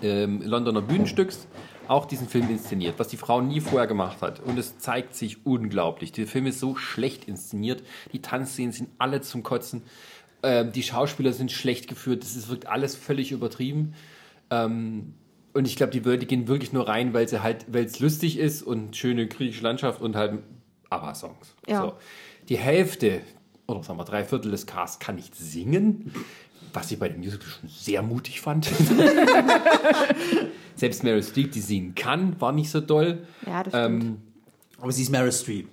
ähm, 0.02 0.42
Londoner 0.42 0.82
Bühnenstücks 0.82 1.46
auch 1.88 2.06
diesen 2.06 2.28
Film 2.28 2.48
inszeniert, 2.48 2.94
was 2.98 3.08
die 3.08 3.16
Frau 3.16 3.40
nie 3.40 3.60
vorher 3.60 3.88
gemacht 3.88 4.22
hat. 4.22 4.38
Und 4.40 4.56
es 4.58 4.78
zeigt 4.78 5.14
sich 5.16 5.44
unglaublich. 5.44 6.12
Der 6.12 6.26
Film 6.28 6.46
ist 6.46 6.60
so 6.60 6.76
schlecht 6.76 7.24
inszeniert. 7.24 7.82
Die 8.12 8.22
Tanzszenen 8.22 8.70
sind 8.72 8.88
alle 8.98 9.20
zum 9.22 9.42
Kotzen. 9.42 9.82
Ähm, 10.44 10.70
die 10.70 10.84
Schauspieler 10.84 11.32
sind 11.32 11.50
schlecht 11.50 11.88
geführt. 11.88 12.22
Das 12.22 12.36
ist, 12.36 12.48
wirkt 12.48 12.68
alles 12.68 12.94
völlig 12.94 13.32
übertrieben. 13.32 13.94
Ähm, 14.50 15.14
und 15.52 15.66
ich 15.66 15.76
glaube, 15.76 15.92
die 15.92 16.04
Wörter 16.04 16.26
gehen 16.26 16.48
wirklich 16.48 16.72
nur 16.72 16.88
rein, 16.88 17.12
weil 17.12 17.28
sie 17.28 17.42
halt, 17.42 17.66
weil 17.68 17.84
es 17.84 17.98
lustig 18.00 18.38
ist 18.38 18.62
und 18.62 18.96
schöne 18.96 19.26
griechische 19.26 19.62
Landschaft 19.64 20.00
und 20.00 20.16
halt 20.16 20.38
ABBA-Songs. 20.90 21.54
Ja. 21.66 21.82
So. 21.82 21.92
Die 22.48 22.56
Hälfte, 22.56 23.20
oder 23.66 23.82
sagen 23.82 23.98
wir 23.98 24.04
drei 24.04 24.24
Viertel 24.24 24.50
des 24.50 24.66
Casts 24.66 24.98
kann 24.98 25.16
nicht 25.16 25.34
singen, 25.34 26.12
was 26.72 26.90
ich 26.90 26.98
bei 26.98 27.08
dem 27.08 27.20
Musical 27.20 27.48
schon 27.48 27.68
sehr 27.68 28.02
mutig 28.02 28.40
fand. 28.40 28.66
Selbst 30.76 31.02
Meryl 31.02 31.22
Streep, 31.22 31.52
die 31.52 31.60
singen 31.60 31.94
kann, 31.94 32.40
war 32.40 32.52
nicht 32.52 32.70
so 32.70 32.80
doll. 32.80 33.26
ja, 33.46 33.62
das 33.62 33.72
stimmt. 33.72 34.04
Ähm, 34.04 34.18
Aber 34.80 34.92
sie 34.92 35.02
ist 35.02 35.10
Meryl 35.10 35.32
Streep. 35.32 35.68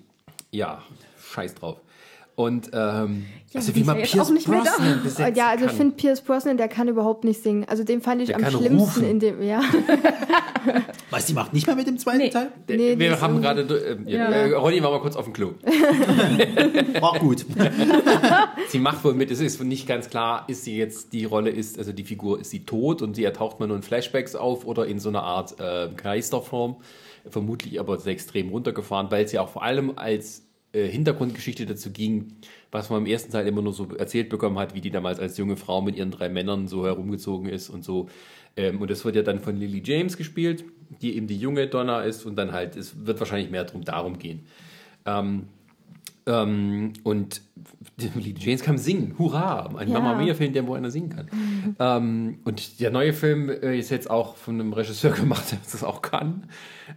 ja, 0.51 0.81
scheiß 1.33 1.55
drauf. 1.55 1.81
Und 2.39 2.69
ähm, 2.71 3.25
also 3.55 3.71
die 3.71 3.79
wie 3.79 3.83
man 3.83 3.97
ja 3.97 4.05
Pierce 4.05 4.27
auch 4.27 4.31
nicht 4.31 4.47
mehr 4.47 4.61
da. 4.63 4.69
Brosnan 4.69 5.01
besetzen 5.01 5.35
ja, 5.35 5.47
also 5.49 5.65
ich 5.65 5.71
finde 5.71 5.95
Pierce 5.95 6.21
Brosnan, 6.21 6.57
der 6.57 6.67
kann 6.67 6.87
überhaupt 6.87 7.23
nicht 7.23 7.41
singen. 7.41 7.65
Also 7.67 7.83
den 7.83 7.99
fand 7.99 8.21
ich 8.21 8.27
Der 8.27 8.35
am 8.35 8.43
kann 8.43 8.51
schlimmsten 8.51 8.77
rufen. 8.79 9.03
in 9.09 9.19
dem, 9.19 9.41
ja. 9.41 9.59
Was, 11.09 11.25
die 11.25 11.33
macht 11.33 11.53
nicht 11.53 11.65
mehr 11.65 11.75
mit 11.75 11.87
dem 11.87 11.97
zweiten 11.97 12.19
Nee. 12.19 12.29
Teil? 12.29 12.51
Nee, 12.67 12.99
wir 12.99 13.19
haben 13.21 13.41
gerade, 13.41 13.61
äh, 13.63 13.97
ja, 14.11 14.29
Ja. 14.29 14.31
äh, 14.31 14.53
Ronny 14.53 14.83
war 14.83 14.91
mal 14.91 15.01
kurz 15.01 15.15
auf 15.15 15.23
dem 15.25 15.33
Klo. 15.33 15.53
War 17.01 17.17
gut. 17.19 17.43
Sie 18.69 18.79
macht 18.79 19.03
wohl 19.03 19.15
mit, 19.15 19.31
es 19.31 19.39
ist 19.39 19.63
nicht 19.63 19.87
ganz 19.87 20.09
klar, 20.09 20.45
ist 20.47 20.63
sie 20.63 20.77
jetzt, 20.77 21.13
die 21.13 21.25
Rolle 21.25 21.49
ist, 21.49 21.79
also 21.79 21.91
die 21.93 22.03
Figur, 22.03 22.39
ist 22.39 22.51
sie 22.51 22.65
tot 22.65 23.01
und 23.01 23.15
sie 23.15 23.23
ertaucht 23.23 23.59
man 23.59 23.69
nur 23.69 23.77
in 23.77 23.83
Flashbacks 23.83 24.35
auf 24.35 24.65
oder 24.65 24.85
in 24.85 24.99
so 24.99 25.09
einer 25.09 25.23
Art 25.23 25.59
äh, 25.59 25.89
Geisterform. 25.95 26.75
Vermutlich 27.29 27.79
aber 27.79 27.97
sehr 27.97 28.13
extrem 28.13 28.49
runtergefahren, 28.49 29.07
weil 29.09 29.27
sie 29.27 29.39
auch 29.39 29.49
vor 29.49 29.63
allem 29.63 29.93
als 29.97 30.43
äh, 30.73 30.87
Hintergrundgeschichte 30.87 31.65
dazu 31.65 31.91
ging, 31.91 32.33
was 32.71 32.89
man 32.89 32.99
im 32.99 33.05
ersten 33.05 33.31
Teil 33.31 33.47
immer 33.47 33.61
nur 33.61 33.73
so 33.73 33.87
erzählt 33.95 34.29
bekommen 34.29 34.59
hat, 34.59 34.75
wie 34.75 34.81
die 34.81 34.91
damals 34.91 35.19
als 35.19 35.37
junge 35.37 35.57
Frau 35.57 35.81
mit 35.81 35.95
ihren 35.95 36.11
drei 36.11 36.29
Männern 36.29 36.67
so 36.67 36.85
herumgezogen 36.85 37.49
ist 37.49 37.69
und 37.69 37.83
so. 37.83 38.09
Ähm, 38.57 38.81
und 38.81 38.89
das 38.91 39.05
wird 39.05 39.15
ja 39.15 39.21
dann 39.21 39.39
von 39.39 39.55
Lily 39.55 39.81
James 39.83 40.17
gespielt, 40.17 40.65
die 41.01 41.15
eben 41.15 41.27
die 41.27 41.37
junge 41.37 41.67
Donna 41.67 42.01
ist 42.01 42.25
und 42.25 42.35
dann 42.35 42.51
halt, 42.51 42.75
es 42.75 43.05
wird 43.05 43.19
wahrscheinlich 43.19 43.49
mehr 43.49 43.63
drum 43.63 43.83
darum 43.83 44.19
gehen. 44.19 44.41
Ähm, 45.05 45.43
ähm, 46.25 46.93
und 47.03 47.41
Lily 48.15 48.35
James 48.37 48.61
kann 48.61 48.77
singen. 48.77 49.15
Hurra! 49.17 49.69
Ein 49.77 49.87
Ja. 49.87 49.99
Mama 49.99 50.21
Mia-Film, 50.21 50.51
der 50.51 50.67
wo 50.67 50.73
einer 50.73 50.91
singen 50.91 51.09
kann. 51.09 51.29
Ähm, 51.79 52.39
und 52.43 52.81
der 52.81 52.91
neue 52.91 53.13
Film 53.13 53.49
äh, 53.49 53.79
ist 53.79 53.89
jetzt 53.89 54.09
auch 54.09 54.35
von 54.35 54.55
einem 54.55 54.73
Regisseur 54.73 55.11
gemacht, 55.15 55.51
der 55.51 55.59
das 55.63 55.83
auch 55.83 56.01
kann. 56.01 56.47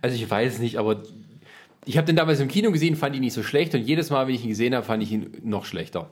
Also 0.03 0.17
ich 0.17 0.29
weiß 0.29 0.59
nicht, 0.59 0.79
aber 0.79 1.03
Ich 1.87 1.97
habe 1.97 2.07
den 2.07 2.15
damals 2.15 2.41
im 2.41 2.49
Kino 2.49 2.71
gesehen, 2.73 2.95
fand 2.95 3.17
ihn 3.17 3.23
nicht 3.23 3.33
so 3.33 3.43
schlecht 3.43 3.75
und 3.75 3.81
jedes 3.81 4.11
Mal, 4.11 4.27
wenn 4.27 4.35
ich 4.35 4.43
ihn 4.43 4.51
gesehen 4.51 4.75
habe, 4.75 4.85
fand 4.85 5.03
ich 5.03 5.13
ihn 5.13 5.33
noch 5.43 5.65
schlechter. 5.65 6.11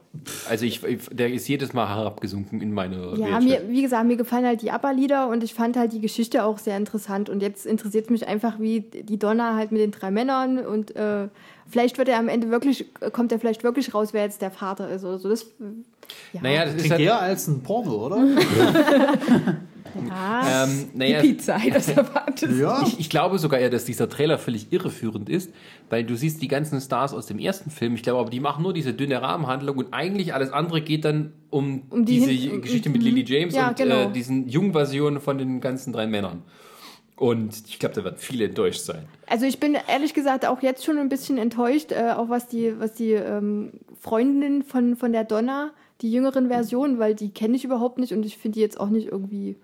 Also 0.49 0.65
ich, 0.65 0.81
der 1.13 1.31
ist 1.31 1.47
jedes 1.47 1.75
Mal 1.75 1.89
herabgesunken 1.89 2.63
in 2.63 2.73
meine 2.73 3.15
Ja, 3.17 3.39
mir, 3.39 3.63
wie 3.69 3.83
gesagt, 3.83 4.07
mir 4.07 4.17
gefallen 4.17 4.47
halt 4.47 4.63
die 4.63 4.71
ABBA-Lieder 4.71 5.29
und 5.29 5.45
ich 5.45 5.53
fand 5.53 5.77
halt 5.77 5.93
die 5.93 6.01
Geschichte 6.01 6.45
auch 6.45 6.57
sehr 6.57 6.79
interessant. 6.79 7.29
Und 7.29 7.43
jetzt 7.43 7.67
interessiert 7.67 8.11
mich 8.11 8.27
einfach, 8.27 8.59
wie 8.59 8.81
die 8.81 9.19
Donna 9.19 9.57
halt 9.57 9.71
mit 9.71 9.83
den 9.83 9.91
drei 9.91 10.11
Männern 10.11 10.59
und 10.59 10.97
äh, 10.97 11.29
vielleicht 11.69 11.99
wird 11.99 12.09
er 12.09 12.19
am 12.19 12.29
Ende 12.29 12.51
wirklich, 12.51 12.87
kommt 13.13 13.31
er 13.31 13.39
vielleicht 13.39 13.63
wirklich 13.63 13.93
raus, 13.93 14.15
wer 14.15 14.23
jetzt 14.23 14.41
der 14.41 14.51
Vater 14.51 14.89
ist 14.89 15.05
oder 15.05 15.19
so. 15.19 15.29
Das, 15.29 15.47
ja. 16.33 16.41
Naja, 16.41 16.65
das 16.65 16.77
ist 16.77 16.81
Klingt 16.81 16.93
halt, 16.93 17.03
eher 17.03 17.21
als 17.21 17.47
ein 17.47 17.63
Porno, 17.63 18.07
oder? 18.07 18.27
ja. 20.09 20.65
ähm, 20.65 20.89
Die 20.93 20.99
naja, 20.99 21.21
Pizza, 21.21 21.59
das 21.73 21.89
erwartest 21.89 22.59
ja. 22.59 22.83
Ich, 22.87 23.01
ich 23.01 23.11
glaube 23.11 23.39
sogar 23.39 23.61
eher, 23.61 23.71
dass 23.71 23.85
dieser 23.85 24.09
Trailer 24.09 24.39
völlig 24.39 24.73
irreführend 24.73 25.29
ist, 25.29 25.53
weil 25.91 26.05
du 26.05 26.17
siehst 26.17 26.41
die 26.43 26.49
ganzen 26.49 26.81
Stars 26.81 27.15
aus 27.15 27.27
dem 27.27 27.39
ersten 27.39 27.71
Film. 27.71 27.95
Ich 27.95 28.03
glaube 28.03 28.21
aber, 28.21 28.31
die 28.31 28.41
machen 28.41 28.63
nur 28.63 28.73
diese 28.73 28.95
dünne 28.95 29.21
Rahmenhandlung 29.23 29.77
und 29.79 29.93
eigentlich 29.93 30.35
alles 30.35 30.53
andere 30.53 30.81
geht 30.81 31.05
dann 31.05 31.33
um, 31.51 31.83
Um 31.91 32.05
die 32.05 32.21
diese 32.21 32.31
hin- 32.31 32.63
Geschichte 32.63 32.91
mit 32.91 33.01
mhm. 33.03 33.09
Lily 33.09 33.25
James 33.27 33.55
Ja, 33.55 33.69
und 33.69 33.77
genau. 33.77 34.09
äh, 34.09 34.13
diesen 34.13 34.49
jungen 34.49 34.73
Versionen 34.73 35.21
von 35.21 35.39
den 35.39 35.61
ganzen 35.61 35.93
drei 35.93 36.07
Männern. 36.07 36.43
Und 37.17 37.65
ich 37.67 37.81
glaube, 37.81 37.97
da 37.97 38.05
werden 38.05 38.15
viele 38.17 38.45
enttäuscht 38.45 38.83
sein. 38.83 39.07
Also 39.27 39.45
ich 39.45 39.59
bin 39.59 39.77
ehrlich 39.89 40.15
gesagt 40.15 40.47
auch 40.47 40.63
jetzt 40.63 40.85
schon 40.85 40.99
ein 40.99 41.09
bisschen 41.09 41.37
enttäuscht, 41.37 41.91
äh, 41.91 42.13
auch 42.17 42.29
was 42.29 42.47
die, 42.47 42.79
was 42.79 42.93
die 42.93 43.11
ähm, 43.13 43.73
Freundin 44.01 44.63
von, 44.63 44.95
von 44.95 45.11
der 45.13 45.25
Donna, 45.25 45.73
die 46.01 46.13
jüngeren 46.13 46.47
Version, 46.47 47.01
weil 47.01 47.17
die 47.17 47.31
kenne 47.31 47.57
ich 47.57 47.65
überhaupt 47.65 47.99
nicht 47.99 48.13
und 48.13 48.25
ich 48.25 48.39
finde 48.39 48.55
die 48.55 48.61
jetzt 48.61 48.79
auch 48.79 48.89
nicht 48.89 49.09
irgendwie 49.09 49.57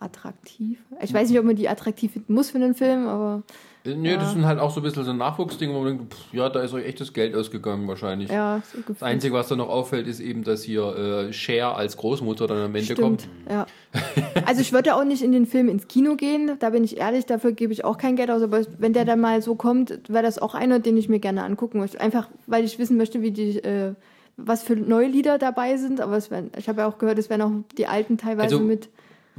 attraktiv. 0.00 0.78
Ich 1.02 1.12
weiß 1.12 1.28
nicht, 1.28 1.38
ob 1.38 1.44
man 1.44 1.56
die 1.56 1.68
attraktiv 1.68 2.12
finden 2.12 2.34
muss 2.34 2.50
für 2.50 2.58
einen 2.58 2.74
Film, 2.74 3.06
aber 3.06 3.42
Äh, 3.84 3.94
Nö, 3.94 4.16
das 4.16 4.32
sind 4.32 4.44
halt 4.44 4.58
auch 4.58 4.70
so 4.70 4.80
ein 4.80 4.82
bisschen 4.82 5.04
so 5.04 5.12
Nachwuchsdinge, 5.12 5.72
wo 5.74 5.80
man 5.80 5.98
denkt, 5.98 6.14
pff, 6.14 6.34
ja, 6.34 6.48
da 6.48 6.60
ist 6.62 6.72
euch 6.74 6.84
echtes 6.84 7.12
Geld 7.12 7.34
ausgegangen 7.34 7.86
wahrscheinlich. 7.88 8.28
ja, 8.30 8.60
so 8.72 8.78
Das. 8.86 9.02
Einzige, 9.02 9.34
was 9.34 9.48
da 9.48 9.56
noch 9.56 9.68
auffällt, 9.68 10.06
ist 10.08 10.20
eben, 10.20 10.44
dass 10.44 10.62
hier 10.62 11.28
äh, 11.28 11.32
Cher 11.32 11.76
als 11.76 11.96
Großmutter 11.96 12.46
dann 12.46 12.58
am 12.58 12.74
Ende 12.74 12.82
Stimmt, 12.84 13.00
kommt. 13.00 13.28
ja. 13.50 13.66
Also 14.46 14.60
ich 14.60 14.72
würde 14.72 14.94
auch 14.94 15.04
nicht 15.04 15.22
in 15.22 15.32
den 15.32 15.46
Film 15.46 15.68
ins 15.68 15.88
Kino 15.88 16.16
gehen, 16.16 16.52
da 16.58 16.70
bin 16.70 16.84
ich 16.84 16.96
ehrlich, 16.98 17.26
dafür 17.26 17.52
gebe 17.52 17.72
ich 17.72 17.84
auch 17.84 17.98
kein 17.98 18.16
Geld 18.16 18.30
aus, 18.30 18.42
aber 18.42 18.60
wenn 18.78 18.92
der 18.92 19.04
dann 19.04 19.20
mal 19.20 19.42
so 19.42 19.54
kommt, 19.54 20.00
wäre 20.08 20.22
das 20.22 20.38
auch 20.38 20.54
einer, 20.54 20.78
den 20.80 20.96
ich 20.96 21.08
mir 21.08 21.18
gerne 21.18 21.44
angucken 21.44 21.78
möchte. 21.78 22.00
Einfach, 22.00 22.28
weil 22.46 22.64
ich 22.64 22.78
wissen 22.78 22.96
möchte, 22.96 23.20
wie 23.22 23.30
die, 23.30 23.58
äh, 23.58 23.94
was 24.36 24.62
für 24.62 24.76
neue 24.76 25.08
Lieder 25.08 25.38
dabei 25.38 25.76
sind, 25.76 26.00
aber 26.00 26.18
werden, 26.30 26.50
ich 26.56 26.68
habe 26.68 26.82
ja 26.82 26.86
auch 26.88 26.98
gehört, 26.98 27.18
es 27.18 27.28
werden 27.30 27.42
auch 27.42 27.52
die 27.76 27.86
alten 27.86 28.18
teilweise 28.18 28.56
Also- 28.56 28.60
mit. 28.60 28.88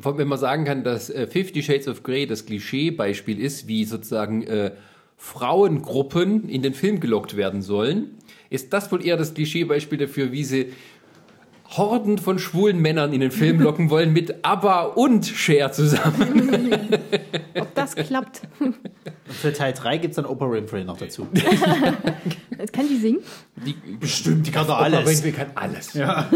Wenn 0.03 0.27
man 0.27 0.39
sagen 0.39 0.65
kann, 0.65 0.83
dass 0.83 1.09
äh, 1.09 1.27
Fifty 1.27 1.63
Shades 1.63 1.87
of 1.87 2.03
Grey 2.03 2.25
das 2.25 2.45
Klischeebeispiel 2.45 3.39
ist, 3.39 3.67
wie 3.67 3.85
sozusagen 3.85 4.43
äh, 4.43 4.71
Frauengruppen 5.17 6.47
in 6.47 6.61
den 6.61 6.73
Film 6.73 6.99
gelockt 6.99 7.35
werden 7.35 7.61
sollen, 7.61 8.17
ist 8.49 8.73
das 8.73 8.91
wohl 8.91 9.05
eher 9.05 9.17
das 9.17 9.33
Klischeebeispiel 9.33 9.97
dafür, 9.97 10.31
wie 10.31 10.43
sie 10.43 10.73
Horden 11.71 12.17
von 12.17 12.39
schwulen 12.39 12.79
Männern 12.79 13.13
in 13.13 13.21
den 13.21 13.31
Film 13.31 13.59
locken 13.61 13.89
wollen 13.89 14.11
mit 14.11 14.43
ABBA 14.43 14.83
und 14.83 15.25
Cher 15.25 15.71
zusammen. 15.71 16.89
Ob 17.59 17.75
das 17.75 17.95
klappt. 17.95 18.41
Und 18.59 18.75
für 19.27 19.53
Teil 19.53 19.73
3 19.73 19.97
gibt 19.99 20.11
es 20.11 20.15
dann 20.15 20.25
Oprah 20.25 20.51
Winfrey 20.51 20.83
noch 20.83 20.97
dazu. 20.97 21.27
Kann 22.73 22.87
die 22.89 22.97
singen. 22.97 23.19
Die, 23.55 23.75
Bestimmt, 23.99 24.47
die 24.47 24.51
kann 24.51 24.65
doch 24.65 24.75
Oprah 24.75 24.85
alles. 24.85 25.23
Winfrey 25.23 25.31
kann 25.31 25.51
alles. 25.55 25.93
Ja. 25.93 26.29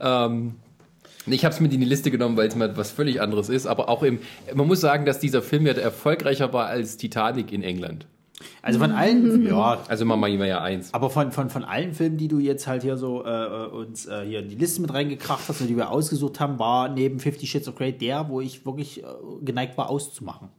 Ähm, 0.00 0.56
ich 1.32 1.44
habe 1.44 1.54
es 1.54 1.60
mit 1.60 1.72
in 1.72 1.80
die 1.80 1.86
Liste 1.86 2.10
genommen, 2.10 2.36
weil 2.36 2.48
es 2.48 2.56
mal 2.56 2.76
was 2.76 2.90
völlig 2.90 3.20
anderes 3.20 3.48
ist. 3.48 3.66
Aber 3.66 3.88
auch 3.88 4.02
im, 4.02 4.18
man 4.54 4.66
muss 4.66 4.80
sagen, 4.80 5.04
dass 5.04 5.18
dieser 5.18 5.42
Film 5.42 5.66
ja 5.66 5.72
erfolgreicher 5.72 6.52
war 6.52 6.66
als 6.66 6.96
Titanic 6.96 7.52
in 7.52 7.62
England. 7.62 8.06
Also 8.62 8.78
von 8.78 8.92
allen, 8.92 9.46
ja, 9.46 9.82
Also 9.88 10.04
machen 10.04 10.20
wir 10.20 10.46
ja 10.46 10.60
eins. 10.60 10.94
aber 10.94 11.10
von, 11.10 11.32
von, 11.32 11.50
von 11.50 11.64
allen 11.64 11.92
Filmen, 11.92 12.18
die 12.18 12.28
du 12.28 12.38
jetzt 12.38 12.66
halt 12.66 12.82
hier 12.82 12.96
so 12.96 13.24
äh, 13.24 13.66
uns 13.66 14.06
äh, 14.06 14.24
hier 14.26 14.40
in 14.40 14.48
die 14.48 14.54
Liste 14.54 14.80
mit 14.80 14.92
reingekracht 14.94 15.48
hast 15.48 15.60
und 15.60 15.66
die 15.66 15.76
wir 15.76 15.90
ausgesucht 15.90 16.38
haben, 16.38 16.58
war 16.58 16.88
neben 16.88 17.18
Fifty 17.18 17.46
Shades 17.46 17.68
of 17.68 17.74
Grey 17.74 17.92
der, 17.92 18.28
wo 18.28 18.40
ich 18.40 18.64
wirklich 18.64 19.02
äh, 19.02 19.06
geneigt 19.42 19.76
war 19.76 19.90
auszumachen. 19.90 20.50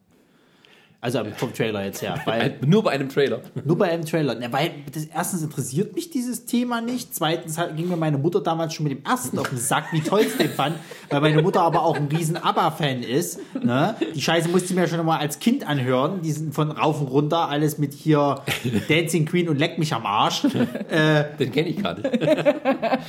Also 1.01 1.23
vom 1.37 1.53
Trailer 1.53 1.85
jetzt 1.85 2.01
her. 2.01 2.19
Weil 2.25 2.57
Nur 2.65 2.83
bei 2.83 2.91
einem 2.91 3.07
Trailer. 3.07 3.39
Nur 3.63 3.77
bei 3.77 3.89
einem 3.89 4.03
Trailer. 4.03 4.37
Ja, 4.41 4.51
weil 4.51 4.71
das, 4.93 5.05
erstens 5.05 5.43
interessiert 5.43 5.95
mich 5.95 6.09
dieses 6.09 6.45
Thema 6.45 6.81
nicht. 6.81 7.15
Zweitens 7.15 7.57
hat, 7.57 7.77
ging 7.77 7.87
mir 7.87 7.95
meine 7.95 8.17
Mutter 8.17 8.41
damals 8.41 8.73
schon 8.73 8.83
mit 8.83 8.97
dem 8.97 9.05
ersten 9.05 9.39
auf 9.39 9.47
den 9.47 9.57
Sack, 9.57 9.93
wie 9.93 10.01
toll 10.01 10.27
sie 10.27 10.37
den 10.37 10.51
fand. 10.51 10.75
Weil 11.09 11.21
meine 11.21 11.41
Mutter 11.41 11.61
aber 11.61 11.83
auch 11.83 11.95
ein 11.95 12.07
riesen 12.07 12.35
ABBA-Fan 12.35 13.03
ist. 13.03 13.39
Ne? 13.63 13.95
Die 14.13 14.21
Scheiße 14.21 14.49
musste 14.49 14.73
ich 14.73 14.75
mir 14.75 14.89
schon 14.89 15.05
mal 15.05 15.19
als 15.19 15.39
Kind 15.39 15.65
anhören. 15.65 16.21
Die 16.21 16.33
sind 16.33 16.53
von 16.53 16.69
rauf 16.69 16.99
und 16.99 17.07
runter. 17.07 17.47
Alles 17.47 17.77
mit 17.77 17.93
hier 17.93 18.41
Dancing 18.89 19.25
Queen 19.25 19.47
und 19.47 19.57
Leck 19.57 19.79
mich 19.79 19.93
am 19.93 20.05
Arsch. 20.05 20.41
Den 20.41 21.51
kenne 21.53 21.69
ich 21.69 21.77
gerade. 21.77 22.01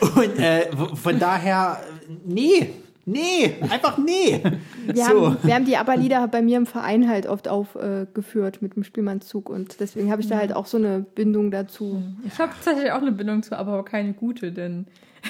Und 0.00 0.38
äh, 0.38 0.66
von 0.94 1.18
daher, 1.18 1.80
nee. 2.24 2.70
Nee, 3.10 3.54
einfach 3.70 3.98
nee. 3.98 4.40
Wir, 4.86 5.04
so. 5.04 5.26
haben, 5.26 5.36
wir 5.42 5.54
haben 5.54 5.64
die 5.64 5.76
ABBA-Lieder 5.76 6.28
bei 6.28 6.40
mir 6.42 6.56
im 6.56 6.66
Verein 6.66 7.08
halt 7.08 7.26
oft 7.26 7.48
aufgeführt 7.48 8.62
mit 8.62 8.74
dem 8.74 8.84
Spielmannszug 8.84 9.50
und 9.50 9.80
deswegen 9.80 10.10
habe 10.10 10.22
ich 10.22 10.28
da 10.28 10.36
halt 10.36 10.54
auch 10.54 10.66
so 10.66 10.78
eine 10.78 11.00
Bindung 11.00 11.50
dazu. 11.50 12.02
Ich 12.26 12.38
habe 12.38 12.52
tatsächlich 12.52 12.92
auch 12.92 13.02
eine 13.02 13.12
Bindung 13.12 13.42
zu, 13.42 13.56
aber 13.58 13.84
keine 13.84 14.14
gute, 14.14 14.52
denn 14.52 14.86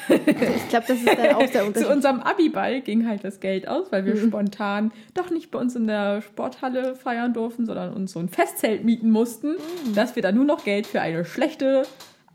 Ich 0.09 0.69
glaube, 0.69 0.85
das 0.87 0.99
ist 0.99 1.09
dann 1.09 1.35
auch 1.35 1.41
der 1.41 1.51
zu 1.63 1.67
Unterschied. 1.67 1.91
unserem 1.91 2.21
Abiball 2.21 2.81
ging 2.83 3.09
halt 3.09 3.25
das 3.25 3.41
Geld 3.41 3.69
aus, 3.69 3.91
weil 3.91 4.05
wir 4.05 4.17
spontan 4.17 4.93
doch 5.15 5.31
nicht 5.31 5.51
bei 5.51 5.59
uns 5.59 5.75
in 5.77 5.87
der 5.87 6.23
Sporthalle 6.23 6.95
feiern 6.95 7.33
durften, 7.33 7.67
sondern 7.67 7.93
uns 7.95 8.13
so 8.13 8.21
ein 8.21 8.29
Festzelt 8.29 8.85
mieten 8.85 9.11
mussten, 9.11 9.57
dass 9.95 10.15
wir 10.15 10.23
dann 10.23 10.35
nur 10.35 10.45
noch 10.45 10.65
Geld 10.65 10.87
für 10.87 11.01
eine 11.01 11.25
schlechte 11.25 11.83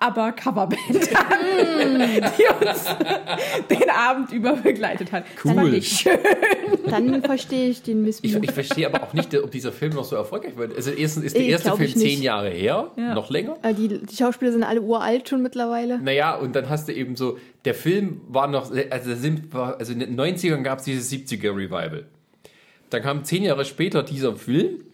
aber 0.04 0.34
Coverband 0.34 0.80
hatten, 1.16 2.32
die 2.38 2.68
uns 2.68 2.86
den 3.70 3.90
Abend 3.90 4.32
über 4.34 4.54
begleitet 4.58 5.12
hat. 5.12 5.24
Das 5.44 5.56
Cool. 5.56 5.72
nicht 5.72 6.00
schön. 6.02 6.18
Dann 6.90 7.24
verstehe 7.24 7.70
ich 7.70 7.82
den 7.82 8.06
Ich, 8.08 8.22
Missmut. 8.22 8.44
ich 8.44 8.52
verstehe 8.52 8.86
aber 8.88 9.04
auch 9.04 9.14
nicht, 9.14 9.34
ob 9.36 9.50
dieser 9.52 9.72
Film 9.72 9.94
noch 9.94 10.04
so 10.04 10.16
erfolgreich 10.16 10.58
wird. 10.58 10.76
Also 10.76 10.92
erstens 10.92 11.24
ist 11.26 11.36
der 11.36 11.44
Ich 11.44 11.50
erste 11.50 11.72
Film 11.76 11.90
ich 11.90 11.96
nicht. 11.96 12.06
zehn 12.16 12.22
Jahre 12.22 12.50
her, 12.50 12.92
Ja. 12.98 13.14
noch 13.16 13.30
länger. 13.30 13.58
Äh, 13.64 13.74
die, 13.74 13.88
die 13.88 14.16
Schauspieler 14.16 14.52
sind 14.52 14.64
alle 14.64 14.82
uralt 14.82 15.30
schon 15.30 15.42
mittlerweile. 15.42 16.00
Naja, 16.00 16.36
und 16.36 16.56
dann 16.56 16.70
hast 16.70 16.88
du 16.90 16.94
eben 16.94 17.16
so, 17.16 17.38
der 17.66 17.74
Film 17.74 18.22
war 18.28 18.48
noch, 18.48 18.72
also, 18.90 19.16
sind, 19.16 19.56
also 19.56 19.94
in 19.94 20.00
den 20.00 20.20
90ern 20.20 20.62
gab 20.64 20.80
es 20.80 20.86
dieses 20.86 21.10
70er 21.12 21.52
Revival. 21.56 22.06
Dann 22.90 23.02
kam 23.02 23.24
zehn 23.24 23.44
Jahre 23.44 23.66
später 23.66 24.04
dieser 24.04 24.36
Film, 24.36 24.82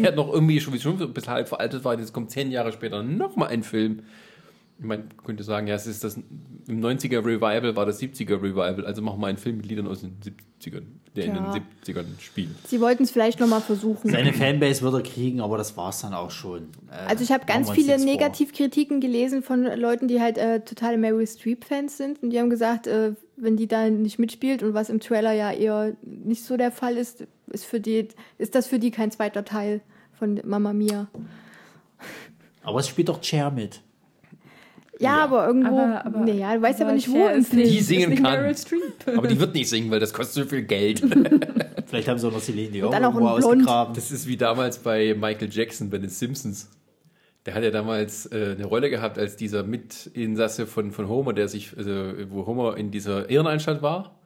der 0.00 0.12
noch 0.12 0.32
irgendwie 0.32 0.60
schon, 0.60 0.78
schon 0.80 1.02
ein 1.02 1.12
bisschen 1.12 1.32
halb 1.32 1.48
veraltet 1.48 1.84
war. 1.84 1.98
Jetzt 1.98 2.14
kommt 2.14 2.30
zehn 2.30 2.50
Jahre 2.50 2.72
später 2.72 3.02
nochmal 3.02 3.48
ein 3.48 3.62
Film. 3.62 4.04
Ich 4.80 4.84
meine, 4.84 5.02
man 5.04 5.24
könnte 5.24 5.42
sagen, 5.42 5.66
ja, 5.66 5.74
es 5.74 5.86
ist 5.88 6.04
das, 6.04 6.16
im 6.68 6.80
90er 6.80 7.18
Revival 7.24 7.74
war 7.74 7.84
das 7.84 8.00
70er 8.00 8.36
Revival, 8.40 8.86
also 8.86 9.02
machen 9.02 9.20
wir 9.20 9.26
einen 9.26 9.38
Film 9.38 9.56
mit 9.56 9.66
Liedern 9.66 9.88
aus 9.88 10.02
den 10.02 10.16
70ern, 10.60 10.84
der 11.16 11.26
Ja. 11.26 11.36
in 11.36 11.42
den 11.52 11.62
70ern 11.84 12.04
spielt. 12.20 12.50
Sie 12.68 12.80
wollten 12.80 13.02
es 13.02 13.10
vielleicht 13.10 13.40
nochmal 13.40 13.60
versuchen. 13.60 14.08
Seine 14.08 14.32
Fanbase 14.32 14.82
wird 14.82 14.94
er 14.94 15.02
kriegen, 15.02 15.40
aber 15.40 15.58
das 15.58 15.76
war's 15.76 16.02
dann 16.02 16.14
auch 16.14 16.30
schon. 16.30 16.68
Äh, 16.92 17.08
Also 17.08 17.24
ich 17.24 17.32
habe 17.32 17.44
ganz 17.44 17.70
viele. 17.72 17.98
Negativkritiken 17.98 19.00
gelesen 19.00 19.42
von 19.42 19.64
Leuten, 19.64 20.06
die 20.06 20.20
halt 20.20 20.38
äh, 20.38 20.60
totale 20.60 20.96
Mary 20.96 21.26
Streep-Fans 21.26 21.96
sind. 21.96 22.22
Und 22.22 22.30
die 22.30 22.38
haben 22.38 22.50
gesagt, 22.50 22.86
äh, 22.86 23.14
wenn 23.36 23.56
die 23.56 23.66
da 23.66 23.90
nicht 23.90 24.20
mitspielt 24.20 24.62
und 24.62 24.74
was 24.74 24.90
im 24.90 25.00
Trailer 25.00 25.32
ja 25.32 25.50
eher 25.50 25.96
nicht 26.02 26.44
so 26.44 26.56
der 26.56 26.70
Fall 26.70 26.96
ist, 26.96 27.26
ist, 27.48 27.64
für 27.64 27.80
die, 27.80 28.06
ist 28.38 28.54
das 28.54 28.68
für 28.68 28.78
die 28.78 28.92
kein 28.92 29.10
zweiter 29.10 29.44
Teil 29.44 29.80
von 30.12 30.40
Mama 30.44 30.72
Mia. 30.72 31.08
Aber 32.62 32.78
es 32.78 32.86
spielt 32.86 33.08
doch 33.08 33.22
Cher 33.24 33.50
mit. 33.50 33.80
Ja, 35.00 35.22
aber 35.24 35.46
irgendwo. 35.46 35.68
Aber- 35.78 36.04
aber- 36.06 36.20
nee, 36.20 36.38
ja, 36.40 36.54
du 36.56 36.62
weißt 36.62 36.80
aber 36.80 36.90
Aber 36.90 36.96
nicht, 36.96 37.08
wo 37.10 37.26
im 37.28 37.38
ist 37.40 37.48
Film. 37.50 37.62
nicht- 37.62 37.74
Die 37.74 37.80
singen 37.82 38.22
kann. 38.22 38.54
Aber 39.16 39.28
die 39.28 39.38
wird 39.38 39.54
nicht 39.54 39.68
singen, 39.68 39.90
weil 39.90 40.00
das 40.00 40.12
kostet 40.12 40.44
so 40.44 40.48
viel 40.50 40.62
Geld. 40.62 41.00
Vielleicht 41.86 42.08
haben 42.08 42.18
sie 42.18 42.26
auch 42.26 42.32
noch 42.32 42.40
Celine 42.40 42.70
Dion 42.70 42.90
dann 42.90 43.04
auch 43.04 43.14
irgendwo 43.14 43.28
ausgegraben. 43.34 43.94
Das 43.94 44.10
ist 44.10 44.26
wie 44.26 44.36
damals 44.36 44.78
bei 44.78 45.14
Michael 45.14 45.48
Jackson 45.50 45.88
bei 45.90 45.98
den 45.98 46.10
Simpsons. 46.10 46.68
Der 47.46 47.54
hat 47.54 47.62
ja 47.62 47.70
damals 47.70 48.26
äh, 48.26 48.54
eine 48.56 48.66
Rolle 48.66 48.90
gehabt 48.90 49.18
als 49.18 49.36
dieser 49.36 49.62
Mitinsasse 49.62 50.66
von, 50.66 50.90
von 50.92 51.08
Homer, 51.08 51.32
der 51.32 51.48
sich, 51.48 51.74
also, 51.78 51.90
wo 52.28 52.44
Homer 52.46 52.76
in 52.76 52.90
dieser 52.90 53.30
Irrenanstalt 53.30 53.80
war. 53.80 54.18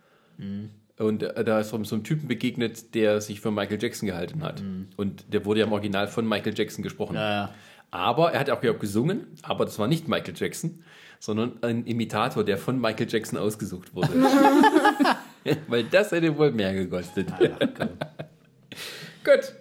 Und 0.99 1.23
äh, 1.23 1.45
da 1.45 1.61
ist 1.61 1.69
so 1.71 1.85
so 1.85 1.95
einem 1.95 2.05
Typen 2.05 2.27
begegnet, 2.27 2.95
der 2.95 3.21
sich 3.21 3.41
für 3.41 3.51
Michael 3.51 3.79
Jackson 3.81 4.07
gehalten 4.09 4.43
hat. 4.43 4.63
Und 4.97 5.33
der 5.33 5.45
wurde 5.45 5.61
ja 5.61 5.67
im 5.67 5.73
Original 5.73 6.09
von 6.09 6.27
Michael 6.29 6.55
Jackson 6.57 6.83
gesprochen. 6.83 7.15
Ja, 7.15 7.31
ja. 7.31 7.51
Aber 7.93 8.33
er 8.33 8.41
hat 8.41 8.51
auch 8.51 8.61
gesungen, 8.79 9.27
aber 9.43 9.67
das 9.67 9.79
war 9.79 9.87
nicht 9.87 10.09
Michael 10.09 10.33
Jackson, 10.35 10.83
sondern 11.21 11.59
ein 11.61 11.85
Imitator, 11.85 12.43
der 12.43 12.57
von 12.57 12.81
Michael 12.81 13.07
Jackson 13.09 13.39
ausgesucht 13.39 13.95
wurde. 13.95 14.09
Weil 15.69 15.85
das 15.85 16.11
hätte 16.11 16.37
wohl 16.39 16.53
mehr 16.53 16.73
gekostet. 16.73 17.29
Gut, 19.25 19.53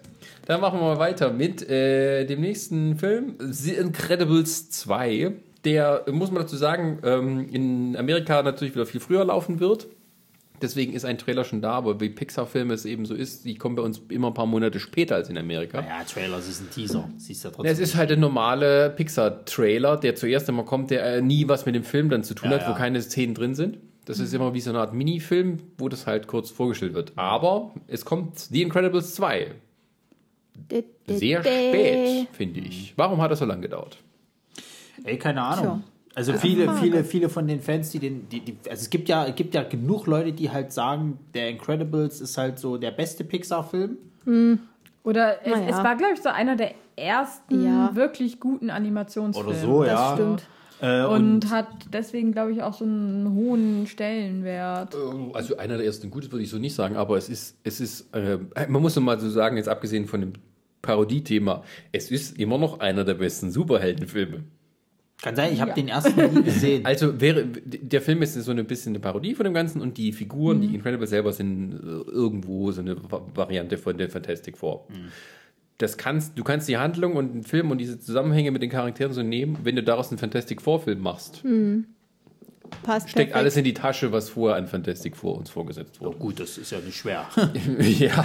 dann 0.46 0.60
machen 0.62 0.80
wir 0.80 0.94
mal 0.94 0.98
weiter 0.98 1.30
mit 1.30 1.68
äh, 1.68 2.24
dem 2.24 2.40
nächsten 2.40 2.96
Film, 2.96 3.36
The 3.38 3.74
Incredibles 3.74 4.70
2. 4.70 5.34
Der, 5.66 6.04
muss 6.10 6.30
man 6.30 6.42
dazu 6.42 6.56
sagen, 6.56 7.00
ähm, 7.04 7.48
in 7.50 7.96
Amerika 7.96 8.42
natürlich 8.42 8.74
wieder 8.74 8.86
viel 8.86 9.00
früher 9.00 9.26
laufen 9.26 9.60
wird. 9.60 9.88
Deswegen 10.62 10.92
ist 10.92 11.04
ein 11.04 11.18
Trailer 11.18 11.44
schon 11.44 11.60
da, 11.60 11.72
aber 11.72 12.00
wie 12.00 12.08
Pixar-Filme 12.08 12.72
es 12.72 12.84
eben 12.84 13.04
so 13.04 13.14
ist, 13.14 13.44
die 13.44 13.56
kommen 13.56 13.74
bei 13.76 13.82
uns 13.82 14.00
immer 14.08 14.28
ein 14.28 14.34
paar 14.34 14.46
Monate 14.46 14.78
später 14.80 15.16
als 15.16 15.28
in 15.28 15.36
Amerika. 15.36 15.80
Ja, 15.80 16.04
Trailer, 16.04 16.36
das 16.36 16.48
ist 16.48 16.60
ein 16.60 16.70
Teaser. 16.70 17.08
Siehst 17.16 17.44
du 17.44 17.48
ja 17.48 17.50
Ja, 17.50 17.56
trotzdem. 17.56 17.72
es 17.72 17.78
ist 17.80 17.96
halt 17.96 18.10
der 18.10 18.16
normale 18.16 18.90
Pixar-Trailer, 18.90 19.96
der 19.98 20.14
zuerst 20.14 20.48
immer 20.48 20.62
kommt, 20.64 20.90
der 20.90 21.04
äh, 21.16 21.20
nie 21.20 21.48
was 21.48 21.66
mit 21.66 21.74
dem 21.74 21.84
Film 21.84 22.08
dann 22.08 22.22
zu 22.24 22.34
tun 22.34 22.50
Ja, 22.50 22.58
hat, 22.58 22.66
wo 22.66 22.72
ja. 22.72 22.78
keine 22.78 23.02
Szenen 23.02 23.34
drin 23.34 23.54
sind. 23.54 23.78
Das 24.04 24.18
ist 24.18 24.32
immer 24.34 24.54
wie 24.54 24.60
so 24.60 24.70
eine 24.70 24.80
Art 24.80 24.94
Mini-Film, 24.94 25.58
wo 25.78 25.88
das 25.88 26.06
halt 26.06 26.26
kurz 26.26 26.50
vorgestellt 26.50 26.94
wird. 26.94 27.12
Aber 27.16 27.72
es 27.86 28.04
kommt 28.04 28.38
The 28.38 28.62
Incredibles 28.62 29.14
2. 29.14 29.52
Sehr 31.06 31.40
spät, 31.42 32.28
finde 32.32 32.60
ich. 32.60 32.94
Warum 32.96 33.20
hat 33.20 33.30
das 33.30 33.38
so 33.38 33.44
lange 33.44 33.62
gedauert? 33.62 33.98
Ey, 35.04 35.18
keine 35.18 35.42
Ahnung. 35.42 35.84
Also 36.14 36.34
viele, 36.34 36.74
viele, 36.76 37.04
viele 37.04 37.28
von 37.30 37.46
den 37.46 37.60
Fans, 37.60 37.90
die 37.90 37.98
den, 37.98 38.28
die, 38.28 38.40
die, 38.40 38.56
also 38.68 38.82
es 38.82 38.90
gibt 38.90 39.08
ja, 39.08 39.26
es 39.26 39.34
gibt 39.34 39.54
ja 39.54 39.62
genug 39.62 40.06
Leute, 40.06 40.32
die 40.32 40.50
halt 40.50 40.72
sagen, 40.72 41.18
der 41.34 41.48
Incredibles 41.48 42.20
ist 42.20 42.36
halt 42.36 42.58
so 42.58 42.76
der 42.76 42.90
beste 42.90 43.24
Pixar-Film. 43.24 43.96
Oder 45.04 45.44
es, 45.46 45.52
Naja. 45.52 45.68
es 45.70 45.76
war, 45.76 45.96
glaube 45.96 46.12
ich, 46.14 46.20
so 46.22 46.28
einer 46.28 46.56
der 46.56 46.72
ersten 46.96 47.64
Ja. 47.64 47.90
wirklich 47.94 48.38
guten 48.40 48.70
Animationsfilme. 48.70 49.50
Oder 49.50 49.58
so, 49.58 49.82
Das 49.84 49.92
ja. 49.92 50.14
stimmt. 50.14 50.42
Äh, 50.80 51.04
Und, 51.06 51.48
hat 51.50 51.68
deswegen, 51.92 52.32
glaube 52.32 52.52
ich, 52.52 52.62
auch 52.62 52.74
so 52.74 52.84
einen 52.84 53.34
hohen 53.34 53.86
Stellenwert. 53.86 54.94
Also 55.32 55.56
einer 55.56 55.76
der 55.76 55.86
ersten 55.86 56.10
Gutes 56.10 56.30
würde 56.32 56.42
ich 56.44 56.50
so 56.50 56.58
nicht 56.58 56.74
sagen, 56.74 56.96
aber 56.96 57.16
es 57.16 57.28
ist, 57.28 57.56
es 57.62 57.80
ist, 57.80 58.12
äh, 58.14 58.38
man 58.68 58.82
muss 58.82 58.96
noch 58.96 59.02
mal 59.02 59.18
so 59.18 59.30
sagen, 59.30 59.56
jetzt 59.56 59.68
abgesehen 59.68 60.06
von 60.06 60.20
dem 60.20 60.32
Parodiethema, 60.82 61.62
es 61.92 62.10
ist 62.10 62.36
immer 62.38 62.58
noch 62.58 62.80
einer 62.80 63.04
der 63.04 63.14
besten 63.14 63.50
Superheldenfilme. 63.52 64.42
Kann 65.22 65.36
sein, 65.36 65.52
ich 65.52 65.60
habe 65.60 65.70
Ja. 65.70 65.74
den 65.76 65.88
ersten 65.88 66.34
nie 66.34 66.42
gesehen. 66.44 66.84
Also 66.84 67.20
wäre 67.20 67.44
der 67.46 68.00
Film 68.02 68.22
ist 68.22 68.34
so 68.34 68.50
ein 68.52 68.64
bisschen 68.66 68.90
eine 68.92 69.00
Parodie 69.00 69.34
von 69.34 69.44
dem 69.44 69.54
Ganzen 69.54 69.80
und 69.80 69.96
die 69.96 70.12
Figuren, 70.12 70.60
die 70.60 70.74
Incredibles 70.74 71.10
selber 71.10 71.32
sind 71.32 71.72
äh, 71.74 72.10
irgendwo 72.10 72.70
so 72.72 72.80
eine 72.80 72.96
Va- 73.10 73.26
Variante 73.34 73.78
von 73.78 73.96
der 73.96 74.10
Fantastic 74.10 74.58
Four. 74.58 74.86
Das 75.78 75.96
kannst, 75.96 76.38
du 76.38 76.44
kannst 76.44 76.68
die 76.68 76.76
Handlung 76.76 77.14
und 77.16 77.32
den 77.34 77.42
Film 77.44 77.70
und 77.70 77.78
diese 77.78 77.98
Zusammenhänge 77.98 78.50
mit 78.50 78.62
den 78.62 78.70
Charakteren 78.70 79.12
so 79.12 79.22
nehmen, 79.22 79.58
wenn 79.64 79.74
du 79.76 79.82
daraus 79.82 80.10
einen 80.10 80.18
Fantastic 80.18 80.60
Four 80.62 80.80
Film 80.80 81.00
machst. 81.00 81.42
Passt 82.84 83.10
Steckt 83.10 83.14
perfekt. 83.30 83.34
alles 83.36 83.56
in 83.56 83.64
die 83.64 83.74
Tasche, 83.74 84.12
was 84.12 84.30
vorher 84.30 84.56
an 84.56 84.66
Fantastic 84.66 85.14
Four 85.16 85.36
uns 85.36 85.50
vorgesetzt 85.50 86.00
wurde. 86.00 86.16
Gut, 86.16 86.40
das 86.40 86.56
ist 86.56 86.70
ja 86.72 86.78
nicht 86.80 86.96
schwer. 86.96 87.26
ja, 87.98 88.24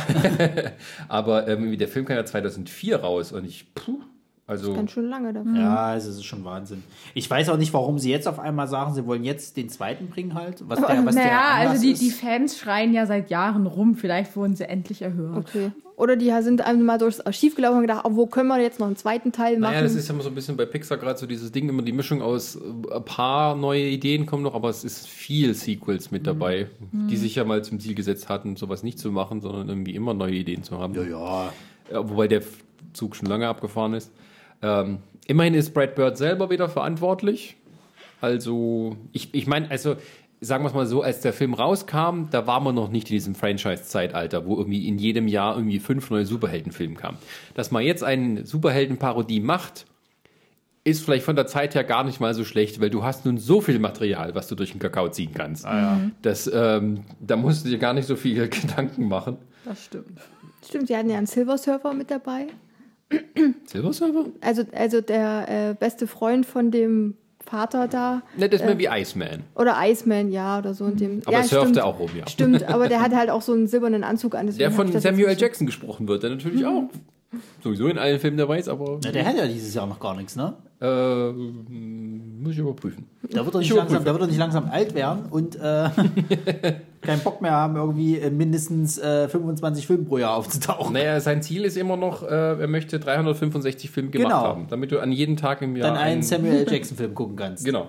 aber 1.10 1.48
ähm, 1.50 1.78
der 1.78 1.88
Film 1.90 2.06
kam 2.06 2.16
ja 2.16 2.26
2004 2.26 2.96
raus 2.98 3.32
und 3.34 3.46
ich, 3.46 3.74
puh, 3.76 4.00
also 4.48 4.74
Ganz 4.74 4.92
schön 4.92 5.10
lange 5.10 5.34
dafür. 5.34 5.58
Ja, 5.58 5.94
es 5.94 6.06
ist 6.06 6.24
schon 6.24 6.46
Wahnsinn. 6.46 6.82
Ich 7.14 7.30
weiß 7.30 7.50
auch 7.50 7.58
nicht, 7.58 7.74
warum 7.74 8.00
sie 8.00 8.10
jetzt 8.10 8.30
auf 8.30 8.40
einmal 8.40 8.70
sagen, 8.70 8.94
sie 8.94 9.06
wollen 9.06 9.26
jetzt 9.26 9.58
den 9.58 9.68
zweiten 9.68 10.08
bringen 10.08 10.36
halt. 10.36 10.64
Was 10.70 10.80
der, 10.80 11.06
was 11.06 11.16
der 11.16 11.26
naja, 11.26 11.42
Anlass 11.42 11.72
also 11.72 11.84
die, 11.84 11.92
ist. 11.92 12.02
die 12.02 12.12
Fans 12.12 12.58
schreien 12.58 12.94
ja 12.94 13.06
seit 13.06 13.30
Jahren 13.30 13.68
rum. 13.68 13.96
Vielleicht 13.96 14.38
wurden 14.38 14.56
sie 14.56 14.64
endlich 14.64 15.02
erhört. 15.02 15.50
Okay. 15.50 15.72
Oder 15.98 16.16
die 16.16 16.32
sind 16.42 16.62
einfach 16.62 16.82
mal 16.82 16.98
durchs 16.98 17.20
Archiv 17.20 17.56
gelaufen 17.56 17.78
und 17.78 17.82
gedacht, 17.82 18.06
oh, 18.06 18.12
wo 18.16 18.26
können 18.28 18.48
wir 18.48 18.62
jetzt 18.62 18.80
noch 18.80 18.88
einen 18.88 18.96
zweiten 18.96 19.34
Teil 19.34 19.60
machen? 19.60 19.74
Naja, 19.74 19.82
das 19.82 19.96
ist 19.96 20.08
ja 20.08 20.14
immer 20.14 20.24
so 20.24 20.30
ein 20.30 20.36
bisschen 20.36 20.56
bei 20.56 20.66
Pixar 20.66 20.98
gerade 20.98 21.20
so 21.20 21.26
dieses 21.26 21.52
Ding, 21.52 21.68
immer 21.68 21.82
die 21.82 21.92
Mischung 21.92 22.22
aus 22.22 22.56
äh, 22.56 22.60
ein 22.94 23.04
paar 23.04 23.54
neue 23.56 23.84
Ideen 23.84 24.28
kommen 24.28 24.44
noch, 24.44 24.56
aber 24.56 24.70
es 24.70 24.86
ist 24.86 25.08
viel 25.08 25.56
Sequels 25.56 26.12
mit 26.12 26.26
dabei, 26.26 26.68
die 26.94 27.18
sich 27.18 27.36
ja 27.36 27.44
mal 27.44 27.64
zum 27.66 27.82
Ziel 27.82 27.96
gesetzt 27.96 28.30
hatten, 28.30 28.56
sowas 28.56 28.84
nicht 28.84 28.98
zu 28.98 29.12
machen, 29.12 29.42
sondern 29.42 29.68
irgendwie 29.68 29.96
immer 29.96 30.14
neue 30.14 30.36
Ideen 30.36 30.64
zu 30.64 30.78
haben. 30.78 30.94
Ja. 30.94 31.52
Ja, 31.92 32.10
wobei 32.10 32.28
der 32.28 32.44
Zug 32.94 33.16
schon 33.16 33.28
lange 33.28 33.48
abgefahren 33.48 33.94
ist. 33.94 34.12
Ähm, 34.62 35.00
immerhin 35.28 35.54
ist 35.54 35.74
Brad 35.74 35.96
Bird 35.96 36.18
selber 36.18 36.50
wieder 36.50 36.70
verantwortlich. 36.70 37.58
Also, 38.22 38.98
ich, 39.12 39.34
ich 39.34 39.48
meine, 39.48 39.70
also, 39.70 39.96
sagen 40.42 40.64
wir 40.64 40.70
es 40.70 40.74
mal 40.74 40.88
so, 40.88 41.02
als 41.02 41.22
der 41.22 41.34
Film 41.34 41.54
rauskam, 41.54 42.30
da 42.32 42.48
waren 42.48 42.64
wir 42.64 42.74
noch 42.74 42.90
nicht 42.90 43.10
in 43.10 43.16
diesem 43.16 43.36
Franchise-Zeitalter, 43.36 44.46
wo 44.46 44.58
irgendwie 44.58 44.88
in 44.88 44.98
jedem 44.98 45.28
Jahr 45.28 45.56
irgendwie 45.56 45.80
fünf 45.80 46.10
neue 46.10 46.26
Superheldenfilme 46.26 46.96
kamen. 46.96 47.18
Dass 47.54 47.72
man 47.72 47.84
jetzt 47.84 48.04
eine 48.04 48.46
Superhelden-Parodie 48.46 49.40
macht, 49.40 49.86
ist 50.84 51.04
vielleicht 51.04 51.26
von 51.26 51.36
der 51.36 51.48
Zeit 51.48 51.76
her 51.76 51.84
gar 51.84 52.06
nicht 52.06 52.22
mal 52.22 52.34
so 52.34 52.46
schlecht, 52.46 52.80
weil 52.80 52.90
du 52.90 53.04
hast 53.04 53.26
nun 53.26 53.38
so 53.38 53.60
viel 53.60 53.78
Material, 53.78 54.36
was 54.36 54.48
du 54.48 54.56
durch 54.56 54.72
den 54.72 54.80
Kakao 54.80 55.10
ziehen 55.10 55.32
kannst. 55.34 55.66
Das, 56.22 56.50
ähm, 56.52 57.02
da 57.20 57.36
musst 57.36 57.66
du 57.66 57.70
dir 57.70 57.78
gar 57.78 57.94
nicht 57.94 58.08
so 58.08 58.16
viel 58.16 58.48
Gedanken 58.48 59.08
machen. 59.10 59.38
Das 59.66 59.84
stimmt. 59.84 60.18
Stimmt, 60.66 60.88
sie 60.88 60.96
hatten 60.96 61.10
ja 61.10 61.18
einen 61.18 61.28
Silver 61.28 61.58
Surfer 61.58 61.94
mit 61.94 62.10
dabei. 62.10 62.48
Silver 63.66 63.94
Server? 63.94 64.26
Also, 64.42 64.64
also 64.74 65.02
der 65.02 65.70
äh, 65.70 65.74
beste 65.74 66.08
Freund 66.08 66.46
von 66.46 66.72
dem 66.72 67.16
Vater 67.40 67.88
da. 67.88 68.24
Ne, 68.38 68.50
das 68.50 68.62
ist 68.62 68.68
mehr 68.68 68.78
wie 68.78 68.88
Iceman. 68.88 69.44
Oder 69.56 69.78
Iceman, 69.80 70.32
ja, 70.32 70.60
oder 70.60 70.74
so. 70.74 70.86
In 70.86 70.98
dem, 70.98 71.22
Aber 71.26 71.38
ja, 71.38 71.44
surft 71.44 71.64
stimmt, 71.64 71.78
er 71.78 71.86
auch 71.86 72.00
rum, 72.00 72.10
ja. 72.18 72.28
Stimmt, 72.28 72.64
aber 72.68 72.90
der 72.90 73.02
hat 73.04 73.16
halt 73.16 73.30
auch 73.30 73.42
so 73.42 73.54
einen 73.54 73.68
silbernen 73.68 74.04
Anzug 74.04 74.36
an. 74.36 74.54
Der 74.58 74.72
von 74.72 74.92
Samuel. 74.92 75.36
Jackson 75.38 75.66
gesprochen 75.66 76.08
wird, 76.08 76.24
der 76.24 76.32
natürlich 76.32 76.66
auch 76.66 76.90
sowieso 77.64 77.88
in 77.88 77.98
allen 77.98 78.20
Filmen 78.20 78.38
dabei 78.38 78.60
ist, 78.60 78.70
aber 78.70 79.00
Ja, 79.04 79.12
der 79.12 79.26
hat 79.26 79.36
ja 79.38 79.46
dieses 79.48 79.74
Jahr 79.74 79.86
noch 79.88 80.00
gar 80.00 80.16
nichts, 80.16 80.36
ne? 80.36 80.54
äh, 80.80 81.32
muss 81.32 82.54
ich 82.54 82.60
überprüfen. 82.60 83.06
Da 83.32 83.44
wird 83.44 83.56
er 83.56 83.60
nicht, 83.60 83.70
Ich 83.72 83.76
langsam, 83.76 84.04
da 84.06 84.12
wird 84.14 84.22
er 84.24 84.28
nicht 84.28 84.38
langsam 84.38 84.70
alt 84.72 84.94
werden 84.94 85.26
und 85.30 85.56
äh, 85.56 85.90
keinen 87.02 87.22
Bock 87.24 87.42
mehr 87.42 87.52
haben, 87.52 87.76
irgendwie 87.76 88.16
in 88.18 88.38
mindestens 88.38 88.98
äh, 89.00 89.28
25 89.28 89.88
Filmen 89.88 90.06
pro 90.06 90.18
Jahr 90.20 90.36
aufzutauchen. 90.36 90.94
Naja, 90.94 91.20
sein 91.20 91.42
Ziel 91.42 91.66
ist 91.66 91.78
immer 91.78 91.98
noch, 91.98 92.24
äh, 92.24 92.28
er 92.60 92.68
möchte 92.68 93.00
365 93.00 93.90
Filme 93.90 94.10
gemacht 94.12 94.30
Genau. 94.30 94.42
haben, 94.44 94.68
damit 94.70 94.92
du 94.92 95.00
an 95.00 95.12
jedem 95.12 95.36
Tag 95.38 95.62
im 95.62 95.76
Jahr 95.76 95.90
Dann 95.90 95.98
einen 95.98 96.22
Samuel 96.24 96.66
L. 96.66 96.68
Jackson-Film 96.72 97.14
gucken 97.16 97.36
kannst. 97.36 97.66
Genau. 97.66 97.88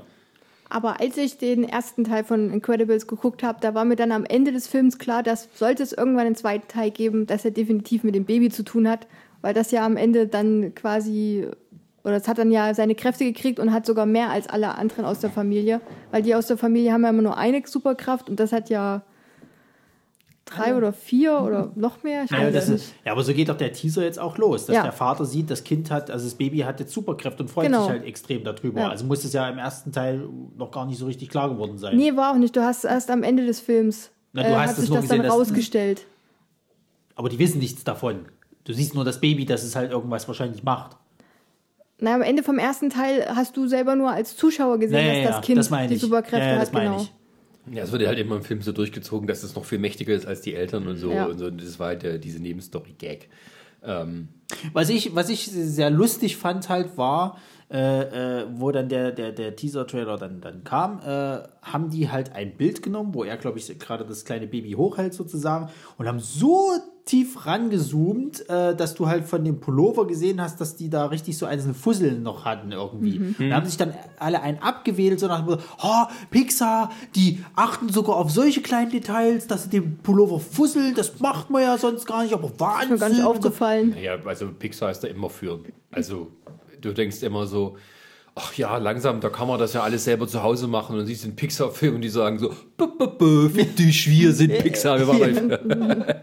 Aber 0.70 1.00
als 1.00 1.16
ich 1.16 1.38
den 1.38 1.64
ersten 1.64 2.04
Teil 2.04 2.24
von 2.24 2.52
Incredibles 2.52 3.06
geguckt 3.06 3.42
habe, 3.42 3.58
da 3.62 3.74
war 3.74 3.86
mir 3.86 3.96
dann 3.96 4.12
am 4.12 4.26
Ende 4.26 4.52
des 4.52 4.66
Films 4.66 4.98
klar, 4.98 5.22
dass 5.22 5.48
sollte 5.54 5.82
es 5.82 5.92
irgendwann 5.94 6.26
einen 6.26 6.34
zweiten 6.36 6.68
Teil 6.68 6.90
geben, 6.90 7.26
dass 7.26 7.44
er 7.46 7.52
definitiv 7.52 8.04
mit 8.04 8.14
dem 8.14 8.24
Baby 8.26 8.50
zu 8.50 8.62
tun 8.64 8.86
hat, 8.86 9.06
weil 9.42 9.54
das 9.54 9.70
ja 9.70 9.84
am 9.84 9.96
Ende 9.96 10.26
dann 10.26 10.74
quasi, 10.74 11.46
oder 12.04 12.16
es 12.16 12.26
hat 12.28 12.38
dann 12.38 12.50
ja 12.50 12.72
seine 12.74 12.94
Kräfte 12.94 13.24
gekriegt 13.24 13.58
und 13.60 13.72
hat 13.72 13.86
sogar 13.86 14.06
mehr 14.06 14.30
als 14.30 14.48
alle 14.48 14.74
anderen 14.76 15.04
aus 15.04 15.20
der 15.20 15.30
Familie, 15.30 15.80
weil 16.10 16.22
die 16.22 16.34
aus 16.34 16.46
der 16.46 16.56
Familie 16.58 16.92
haben 16.92 17.02
ja 17.04 17.10
immer 17.10 17.22
nur 17.22 17.36
eine 17.36 17.62
Superkraft 17.66 18.28
und 18.28 18.40
das 18.40 18.52
hat 18.52 18.70
ja 18.70 19.02
drei 20.44 20.74
oder 20.74 20.94
vier 20.94 21.42
oder 21.42 21.72
noch 21.74 22.02
mehr. 22.02 22.24
Ich 22.24 22.30
Ja, 22.30 22.50
das 22.50 22.70
ist, 22.70 22.94
ja, 23.04 23.12
aber 23.12 23.22
so 23.22 23.34
geht 23.34 23.50
doch 23.50 23.56
der 23.58 23.70
Teaser 23.74 24.02
jetzt 24.02 24.18
auch 24.18 24.38
los, 24.38 24.64
dass 24.64 24.76
Ja. 24.76 24.82
der 24.82 24.92
Vater 24.92 25.26
sieht, 25.26 25.50
das 25.50 25.62
Kind 25.62 25.90
hat, 25.90 26.10
also 26.10 26.24
das 26.24 26.34
Baby 26.36 26.60
hat 26.60 26.80
jetzt 26.80 26.92
Superkräfte 26.94 27.42
und 27.42 27.50
freut 27.50 27.66
Genau. 27.66 27.82
sich 27.82 27.90
halt 27.90 28.04
extrem 28.04 28.44
darüber. 28.44 28.80
Ja. 28.80 28.88
Also 28.88 29.04
muss 29.04 29.24
es 29.24 29.34
ja 29.34 29.46
im 29.50 29.58
ersten 29.58 29.92
Teil 29.92 30.26
noch 30.56 30.70
gar 30.70 30.86
nicht 30.86 30.98
so 30.98 31.04
richtig 31.04 31.28
klar 31.28 31.50
geworden 31.50 31.76
sein. 31.76 31.96
Nee, 31.98 32.16
war 32.16 32.32
auch 32.32 32.38
nicht. 32.38 32.56
Du 32.56 32.62
hast 32.62 32.84
erst 32.84 33.10
am 33.10 33.22
Ende 33.22 33.44
des 33.44 33.60
Films 33.60 34.10
Na, 34.32 34.42
du 34.42 34.48
äh, 34.48 34.54
hast 34.54 34.70
hat 34.70 34.76
sich 34.76 34.88
das 34.88 35.02
gesehen, 35.02 35.18
dann 35.18 35.26
dass- 35.26 35.34
rausgestellt. 35.36 36.06
Aber 37.14 37.28
die 37.28 37.38
wissen 37.38 37.58
nichts 37.58 37.84
davon. 37.84 38.20
Du 38.68 38.74
siehst 38.74 38.94
nur 38.94 39.02
das 39.02 39.18
Baby, 39.18 39.46
dass 39.46 39.62
es 39.62 39.74
halt 39.74 39.92
irgendwas 39.92 40.28
wahrscheinlich 40.28 40.62
macht. 40.62 40.94
Na, 42.00 42.14
am 42.14 42.20
Ende 42.20 42.42
vom 42.42 42.58
ersten 42.58 42.90
Teil 42.90 43.24
hast 43.34 43.56
du 43.56 43.66
selber 43.66 43.96
nur 43.96 44.10
als 44.10 44.36
Zuschauer 44.36 44.78
gesehen, 44.78 44.98
Ja, 44.98 45.02
ja, 45.06 45.14
dass 45.14 45.22
ja, 45.22 45.30
das 45.30 45.46
Kind 45.46 45.58
das 45.58 45.70
meine 45.70 45.88
die. 45.88 45.96
Superkräfte 45.96 46.36
Ja, 46.36 46.52
ja, 46.52 46.58
das 46.58 46.68
hat, 46.68 46.74
meine 46.74 46.90
genau. 46.90 47.02
ich. 47.02 47.74
Ja, 47.74 47.84
es 47.84 47.92
wird 47.92 48.02
ja 48.02 48.08
halt 48.08 48.18
immer 48.18 48.36
im 48.36 48.42
Film 48.42 48.60
so 48.60 48.72
durchgezogen, 48.72 49.26
dass 49.26 49.42
es 49.42 49.54
noch 49.54 49.64
viel 49.64 49.78
mächtiger 49.78 50.12
ist 50.12 50.26
als 50.26 50.42
die 50.42 50.54
Eltern 50.54 50.86
und 50.86 50.98
so. 50.98 51.10
Ja. 51.10 51.24
Und 51.24 51.38
so. 51.38 51.48
Das 51.48 51.78
war 51.78 51.86
halt 51.86 52.02
der, 52.02 52.18
diese 52.18 52.42
Nebenstory-Gag. 52.42 53.30
Ähm, 53.82 54.28
Was 54.74 54.90
ich, 54.90 55.14
was 55.14 55.30
ich 55.30 55.46
sehr 55.46 55.88
lustig 55.88 56.36
fand 56.36 56.68
halt 56.68 56.98
war, 56.98 57.38
äh, 57.70 58.40
äh, 58.40 58.46
wo 58.52 58.70
dann 58.70 58.90
der, 58.90 59.12
der, 59.12 59.32
der 59.32 59.56
Teaser-Trailer 59.56 60.18
dann, 60.18 60.42
dann 60.42 60.64
kam, 60.64 61.00
äh, 61.00 61.42
haben 61.62 61.88
die 61.90 62.10
halt 62.10 62.34
ein 62.34 62.56
Bild 62.56 62.82
genommen, 62.82 63.14
wo 63.14 63.24
er, 63.24 63.38
glaube 63.38 63.58
ich, 63.58 63.78
gerade 63.78 64.04
das 64.04 64.26
kleine 64.26 64.46
Baby 64.46 64.72
hochhält 64.72 65.14
sozusagen 65.14 65.70
und 65.96 66.06
haben 66.06 66.20
so 66.20 66.72
tief 67.08 67.46
rangezoomt, 67.46 68.48
äh, 68.50 68.76
dass 68.76 68.94
du 68.94 69.08
halt 69.08 69.24
von 69.24 69.42
dem 69.42 69.60
Pullover 69.60 70.06
gesehen 70.06 70.42
hast, 70.42 70.60
dass 70.60 70.76
die 70.76 70.90
da 70.90 71.06
richtig 71.06 71.38
so 71.38 71.46
einzelne 71.46 71.72
Fusseln 71.72 72.22
noch 72.22 72.44
hatten 72.44 72.70
irgendwie. 72.70 73.18
Und 73.38 73.48
da 73.50 73.56
haben 73.56 73.66
sich 73.66 73.78
dann 73.78 73.94
alle 74.18 74.42
einen 74.42 74.58
abgewählt, 74.58 75.18
so 75.18 75.26
nach 75.26 75.38
dem 75.38 75.46
Motto, 75.46 75.62
oh, 75.82 76.04
Pixar, 76.30 76.90
die 77.14 77.42
achten 77.56 77.88
sogar 77.88 78.16
auf 78.16 78.30
solche 78.30 78.60
kleinen 78.60 78.90
Details, 78.90 79.46
dass 79.46 79.64
sie 79.64 79.70
den 79.70 79.96
Pullover 79.98 80.38
fusseln, 80.38 80.94
das 80.94 81.18
macht 81.18 81.48
man 81.48 81.62
ja 81.62 81.78
sonst 81.78 82.04
gar 82.04 82.22
nicht, 82.22 82.34
aber 82.34 82.52
Wahnsinn. 82.58 82.90
Mir 82.90 82.98
gar 82.98 83.08
nicht 83.08 83.22
aufgefallen. 83.22 83.96
Ja, 84.00 84.18
also 84.26 84.48
Pixar 84.48 84.90
ist 84.90 85.00
da 85.00 85.08
immer 85.08 85.30
für. 85.30 85.60
Also 85.90 86.28
du 86.82 86.92
denkst 86.92 87.22
immer 87.22 87.46
so, 87.46 87.78
ach 88.38 88.54
ja, 88.54 88.76
langsam, 88.78 89.20
da 89.20 89.28
kann 89.28 89.48
man 89.48 89.58
das 89.58 89.72
ja 89.72 89.82
alles 89.82 90.04
selber 90.04 90.26
zu 90.26 90.42
Hause 90.42 90.68
machen. 90.68 90.98
Und 90.98 91.06
siehst 91.06 91.24
du 91.24 91.28
einen 91.28 91.36
Pixar-Film 91.36 91.96
und 91.96 92.00
die 92.02 92.08
sagen 92.08 92.38
so, 92.38 92.54
"Bö, 92.76 92.86
bö, 92.86 93.06
bö, 93.06 93.48
fick 93.48 93.76
dich, 93.76 94.08
wir 94.08 94.32
sind 94.32 94.56
Pixar. 94.62 94.98
Wir 94.98 95.06
machen 95.06 95.50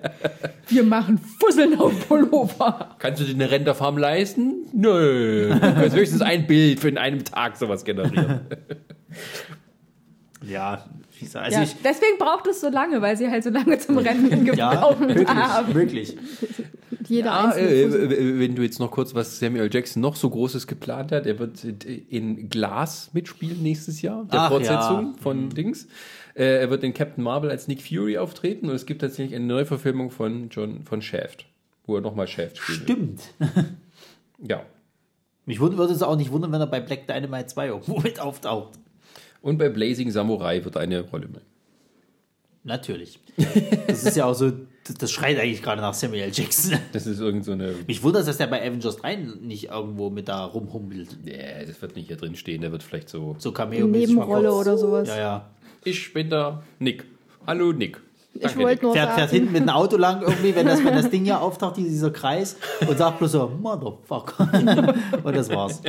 Wir 0.68 0.84
machen 0.84 1.20
Fusseln 1.40 1.80
auf 1.80 2.08
Pullover. 2.08 2.96
Kannst 2.98 3.22
du 3.22 3.26
dir 3.26 3.36
eine 3.36 3.52
Renderfarm 3.52 3.98
leisten? 4.00 4.66
Nö. 4.74 5.50
Du 5.54 5.60
kannst 5.60 5.96
höchstens 5.96 6.22
ein 6.22 6.48
Bild 6.48 6.80
für 6.80 6.90
in 6.90 6.98
einem 6.98 7.24
Tag 7.24 7.58
sowas 7.58 7.86
generieren. 7.86 8.42
Ja, 10.48 10.86
gesagt, 11.20 11.46
also 11.46 11.58
Ja, 11.58 11.64
ich, 11.64 11.76
deswegen 11.84 12.18
braucht 12.18 12.48
es 12.48 12.62
so 12.62 12.70
lange, 12.70 13.02
weil 13.02 13.16
sie 13.18 13.30
halt 13.30 13.44
so 13.44 13.50
lange 13.50 13.78
zum 13.80 13.98
Rennen 13.98 14.46
ja, 14.56 14.70
gebraucht 14.72 15.00
wirklich, 15.00 15.28
haben. 15.28 15.74
wirklich. 15.74 16.18
Jeder 17.08 17.32
Ah, 17.34 17.46
einzelne 17.50 17.70
äh, 18.16 18.40
wenn 18.40 18.56
du 18.56 18.64
jetzt 18.64 18.80
noch 18.80 18.92
kurz, 18.92 19.14
was 19.14 19.40
Samuel 19.40 19.70
Jackson 19.72 20.02
noch 20.02 20.16
so 20.16 20.30
Großes 20.30 20.66
geplant 20.68 21.12
hat, 21.12 21.26
er 21.26 21.38
wird 21.40 21.64
in 21.64 22.50
Glass 22.50 23.12
mitspielen 23.14 23.62
nächstes 23.62 24.02
Jahr, 24.02 24.26
der 24.26 24.42
Ach, 24.42 24.50
Fortsetzung 24.50 25.14
ja. 25.16 25.22
von 25.22 25.50
Dings. 25.50 25.88
Äh, 26.34 26.62
er 26.62 26.70
wird 26.70 26.84
in 26.84 26.94
Captain 26.94 27.24
Marvel 27.24 27.50
als 27.50 27.68
Nick 27.68 27.82
Fury 27.82 28.18
auftreten 28.18 28.70
und 28.70 28.76
es 28.76 28.86
gibt 28.86 29.02
tatsächlich 29.02 29.36
eine 29.36 29.46
Neuverfilmung 29.46 30.10
von 30.10 30.50
John 30.50 30.84
von 30.84 31.02
Shaft, 31.02 31.46
wo 31.86 31.96
er 31.96 32.02
nochmal 32.02 32.28
Shaft 32.28 32.58
spielt. 32.58 32.82
Stimmt. 32.84 33.22
Ja. 34.40 34.64
Mich 35.46 35.60
würde 35.60 35.82
es 35.84 36.02
auch 36.02 36.16
nicht 36.18 36.32
wundern, 36.32 36.52
wenn 36.52 36.60
er 36.60 36.68
bei 36.68 36.80
Black 36.80 37.08
Dynamite 37.08 37.46
2 37.48 37.68
irgendwo 37.68 38.00
mit 38.00 38.20
auftaucht. 38.20 38.80
Und 39.46 39.60
bei 39.60 39.70
Blazing 39.70 40.10
Samurai 40.10 40.66
wird 40.66 40.76
er 40.76 40.82
eine 40.82 41.02
Rolle 41.02 41.28
mehr. 41.28 41.44
Natürlich. 42.64 43.20
Das 43.86 44.04
ist 44.04 44.18
ja 44.18 44.26
auch 44.26 44.34
so, 44.34 44.52
das, 44.86 44.96
das 44.96 45.12
schreit 45.12 45.38
eigentlich 45.38 45.62
gerade 45.62 45.82
nach 45.82 45.94
Samuel 45.94 46.32
Jackson. 46.34 46.80
Das 46.94 47.06
ist 47.06 47.20
irgend 47.20 47.46
so 47.46 47.52
eine. 47.52 47.76
Mich 47.86 48.02
wundert, 48.02 48.28
dass 48.28 48.38
der 48.38 48.48
bei 48.48 48.60
Avengers 48.68 48.98
3 48.98 49.18
nicht 49.42 49.66
irgendwo 49.66 50.10
mit 50.10 50.30
da 50.30 50.46
rumhumpelt. 50.46 51.20
Nee, 51.24 51.64
das 51.68 51.80
wird 51.80 51.96
nicht 51.96 52.08
hier 52.08 52.18
drin 52.18 52.36
stehen, 52.36 52.62
der 52.62 52.72
wird 52.72 52.82
vielleicht 52.82 53.08
so. 53.08 53.36
So 53.38 53.52
cameo 53.52 53.86
Nebenrolle 53.86 54.52
oder 54.52 54.80
sowas. 54.80 55.10
Ja, 55.10 55.18
ja. 55.18 55.50
Ich 55.84 56.12
bin 56.12 56.32
der 56.32 56.64
Nick. 56.80 57.06
Hallo 57.46 57.72
Nick. 57.72 58.02
Ich 58.40 58.58
wollte 58.58 58.84
nur 58.84 58.94
Fährt, 58.94 59.14
fährt 59.14 59.32
hinten 59.32 59.54
mit 59.54 59.62
einem 59.62 59.70
Auto 59.70 59.96
lang 59.96 60.22
irgendwie, 60.22 60.54
wenn 60.56 60.68
das, 60.68 60.84
wenn 60.84 60.94
das 60.94 61.10
Ding 61.10 61.24
hier 61.24 61.42
auftaucht, 61.42 61.78
dieser 61.78 62.12
Kreis, 62.12 62.58
und 62.86 62.98
sagt 62.98 63.20
bloß 63.20 63.32
so, 63.32 63.52
Motherfucker. 63.62 64.50
und 65.24 65.36
das 65.36 65.50
war's. 65.50 65.82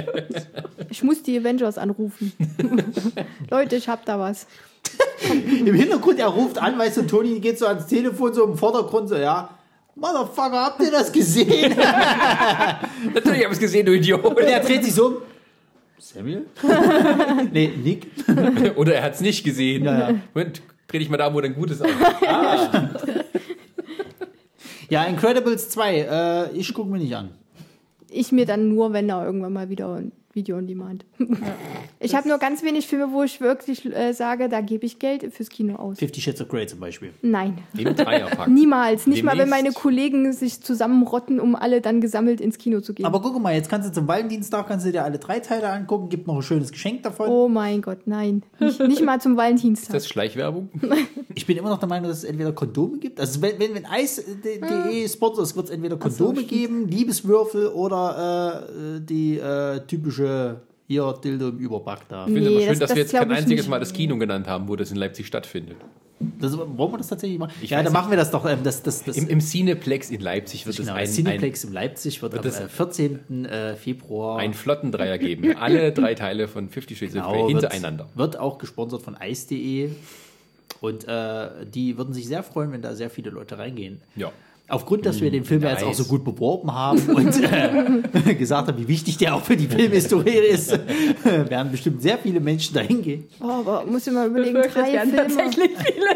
ich 0.89 1.03
muss 1.03 1.23
die 1.23 1.39
Avengers 1.39 1.77
anrufen. 1.77 2.33
Leute, 3.51 3.77
ich 3.77 3.89
hab 3.89 4.05
da 4.05 4.19
was. 4.19 4.47
Im 5.29 5.75
Hintergrund, 5.75 6.21
er 6.21 6.29
ruft 6.29 6.59
an, 6.59 6.79
weißt 6.79 6.99
du, 6.99 7.01
und 7.03 7.09
Toni 7.09 7.41
geht 7.41 7.59
so 7.59 7.67
ans 7.67 7.87
Telefon, 7.87 8.33
so 8.33 8.45
im 8.45 8.57
Vordergrund, 8.57 9.09
so, 9.09 9.17
ja, 9.17 9.51
Motherfucker, 9.97 10.65
habt 10.67 10.83
ihr 10.83 10.91
das 10.91 11.11
gesehen? 11.11 11.75
Natürlich 13.15 13.45
habe 13.45 13.47
ich 13.47 13.53
es 13.53 13.59
gesehen, 13.59 13.87
du 13.87 13.93
Idiot. 13.93 14.25
Und 14.25 14.39
er 14.39 14.61
dreht 14.61 14.85
sich 14.85 14.95
so 14.95 15.07
um. 15.07 15.15
Samuel? 15.99 16.45
nee, 17.51 17.73
Nick. 17.83 18.07
Oder 18.77 18.97
er 18.97 19.03
hat 19.05 19.15
es 19.15 19.21
nicht 19.23 19.43
gesehen. 19.43 19.85
Ja, 19.85 20.11
ja. 20.11 20.15
Moment, 20.35 20.61
dreh 20.89 20.99
dich 20.99 21.09
mal 21.09 21.17
da, 21.17 21.33
wo 21.33 21.41
dein 21.41 21.55
Gutes 21.55 21.81
auf. 21.83 21.91
Ja, 24.89 25.05
Incredibles 25.05 25.69
2, 25.71 25.99
äh, 25.99 26.51
ich 26.53 26.73
gucke 26.73 26.91
mir 26.91 26.99
nicht 26.99 27.17
an. 27.17 27.31
Ich 28.09 28.31
mir 28.31 28.47
dann 28.47 28.69
nur, 28.69 28.93
wenn 28.93 29.09
da 29.09 29.25
irgendwann 29.25 29.53
mal 29.53 29.69
wieder 29.69 29.93
ein 29.95 30.13
Video 30.37 30.57
on 30.59 30.67
Demand. 30.67 31.05
ich 31.99 32.15
habe 32.15 32.29
nur 32.29 32.39
ganz 32.39 32.63
wenig 32.63 32.87
Filme, 32.87 33.11
wo 33.11 33.23
ich 33.23 33.41
wirklich 33.41 33.85
äh, 33.87 34.13
sage, 34.13 34.49
da 34.49 34.61
gebe 34.61 34.85
ich 34.87 34.99
Geld 34.99 35.33
fürs 35.33 35.49
Kino 35.49 35.77
aus. 35.77 35.99
Fifty 35.99 36.21
Shades 36.21 36.43
of 36.43 36.49
Grey 36.49 36.67
zum 36.67 36.79
Beispiel. 36.79 37.13
Nein, 37.23 37.59
Im 37.77 37.97
Dreierpack. 37.97 38.47
niemals. 38.49 39.07
Nicht 39.07 39.25
mal, 39.25 39.33
wenn 39.33 39.49
Demnächst. 39.49 39.65
meine 39.65 39.73
Kollegen 39.73 40.33
sich 40.33 40.63
zusammenrotten, 40.63 41.41
um 41.41 41.57
alle 41.57 41.81
dann 41.81 42.01
gesammelt 42.01 42.41
ins 42.41 42.59
Kino 42.59 42.81
zu 42.81 42.93
gehen. 42.95 43.07
Aber 43.07 43.21
guck 43.21 43.41
mal, 43.43 43.55
jetzt 43.55 43.71
kannst 43.71 43.89
du 43.89 43.93
zum 43.93 44.07
Valentinstag 44.07 44.69
kannst 44.69 44.87
du 44.87 44.93
dir 44.93 45.05
alle 45.05 45.19
drei 45.19 45.41
Teile 45.41 45.71
angucken, 45.71 46.11
gibt 46.11 46.27
noch 46.27 46.37
ein 46.37 46.43
schönes 46.43 46.71
Geschenk 46.71 47.03
davon. 47.03 47.29
oh 47.29 47.49
mein 47.49 47.81
Gott, 47.81 48.01
nein. 48.05 48.43
Nicht, 48.61 48.79
nicht 48.81 49.03
mal 49.03 49.21
zum 49.21 49.33
Ist 49.37 49.39
Valentinstag. 49.39 49.93
das 49.95 50.07
Schleichwerbung? 50.07 50.69
Ich 51.35 51.47
bin 51.47 51.57
immer 51.57 51.71
noch 51.71 51.79
der 51.79 51.89
Meinung, 51.89 52.09
dass 52.09 52.19
es 52.19 52.25
entweder 52.25 52.53
Kondome 52.53 52.99
gibt. 52.99 53.19
Also 53.21 53.41
wenn, 53.41 53.59
wenn, 53.59 53.75
wenn 53.75 53.87
Eis.de 53.87 55.09
Sponsor 55.09 55.43
ist, 55.43 55.57
wird 55.57 55.67
es 55.67 55.71
entweder 55.73 55.97
Kondome 55.97 56.37
stimmt. 56.37 56.49
geben, 56.49 56.89
Liebeswürfel 56.89 57.69
oder 57.69 58.67
äh, 58.69 59.01
die 59.01 59.39
äh, 59.39 59.81
typische 59.87 60.26
hier 60.89 61.15
Dildo 61.23 61.49
im 61.49 61.59
Überback 61.59 62.01
da. 62.09 62.27
Ich 62.27 62.33
finde 62.35 62.51
Nee, 62.51 62.57
aber 62.57 62.61
schön, 62.61 62.69
das- 62.69 62.79
dass 62.79 62.89
das 62.91 62.97
wir 62.97 63.03
jetzt 63.03 63.13
kein 63.13 63.31
ich 63.31 63.37
einziges 63.39 63.65
nicht. 63.65 63.71
Mal 63.71 63.81
das 63.81 63.93
Kino 63.93 64.17
genannt 64.19 64.47
haben, 64.47 64.69
wo 64.69 64.77
das 64.77 64.91
in 64.91 64.97
Leipzig 64.97 65.27
stattfindet. 65.27 65.77
Das, 66.41 66.57
wollen 66.57 66.77
wir 66.93 66.97
das 66.97 67.09
tatsächlich 67.09 67.39
machen? 67.39 67.53
ja, 67.63 67.77
weiß 67.77 67.85
dann 67.85 67.93
machen 67.93 68.11
wir 68.11 68.17
das 68.17 68.31
doch. 68.31 68.47
Ähm, 68.47 68.61
das, 68.63 68.83
das, 68.83 69.05
das, 69.05 69.19
Im, 69.19 69.29
im 69.29 69.41
Cineplex 69.41 70.11
in 70.11 70.21
Leipzig 70.23 70.65
wird 70.65 70.77
genau, 70.77 70.93
es 70.93 70.97
ein, 70.97 71.03
ein, 71.05 71.07
Cineplex 71.13 71.65
in 71.65 71.73
Leipzig 71.75 72.23
wird, 72.23 72.43
das- 72.43 72.59
am 72.59 72.67
äh, 72.67 72.69
14. 72.71 73.45
äh, 73.45 73.77
Februar 73.77 74.39
einen 74.39 74.55
flotten 74.55 74.93
Dreier 74.93 75.19
geben. 75.19 75.55
Alle 75.61 75.93
drei 75.93 76.15
Teile 76.15 76.49
von 76.49 76.71
Fifty 76.71 76.97
Shades 76.97 77.17
of 77.17 77.23
Grey 77.25 77.33
Genau, 77.33 77.49
wird, 77.49 77.63
hintereinander. 77.73 78.09
wird 78.15 78.39
auch 78.39 78.57
gesponsert 78.57 79.03
von 79.03 79.15
Eis.de. 79.15 79.91
Und 80.81 81.07
äh, 81.09 81.49
die 81.67 81.99
würden 81.99 82.15
sich 82.15 82.27
sehr 82.29 82.43
freuen, 82.43 82.73
wenn 82.73 82.83
da 82.83 82.95
sehr 82.95 83.11
viele 83.11 83.31
Leute 83.31 83.59
reingehen. 83.59 84.01
Ja. 84.15 84.31
Aufgrund, 84.69 85.07
dass 85.07 85.21
wir 85.21 85.31
den 85.31 85.45
Film 85.45 85.63
ja 85.63 85.71
jetzt 85.71 85.85
auch 85.85 85.95
so 85.95 86.05
gut 86.07 86.25
beworben 86.25 86.75
haben 86.75 86.99
und 87.15 87.41
äh, 88.29 88.35
gesagt 88.37 88.67
haben, 88.67 88.77
wie 88.79 88.89
wichtig 88.89 89.17
der 89.17 89.37
auch 89.37 89.43
für 89.43 89.57
die 89.57 89.69
Filmhistorie 89.69 90.39
ist, 90.51 90.73
werden 91.25 91.71
bestimmt 91.71 92.03
sehr 92.03 92.19
viele 92.19 92.41
Menschen 92.41 92.75
da 92.75 92.81
hingehen. 92.81 93.29
Oh, 93.41 93.49
aber 93.49 93.85
muss 93.87 94.05
ich 94.09 94.13
mal 94.13 94.27
überlegen, 94.27 94.55
drei 94.61 94.93
werden 94.95 95.11
Filme. 95.13 95.29
tatsächlich 95.29 95.71
viele. 95.79 96.07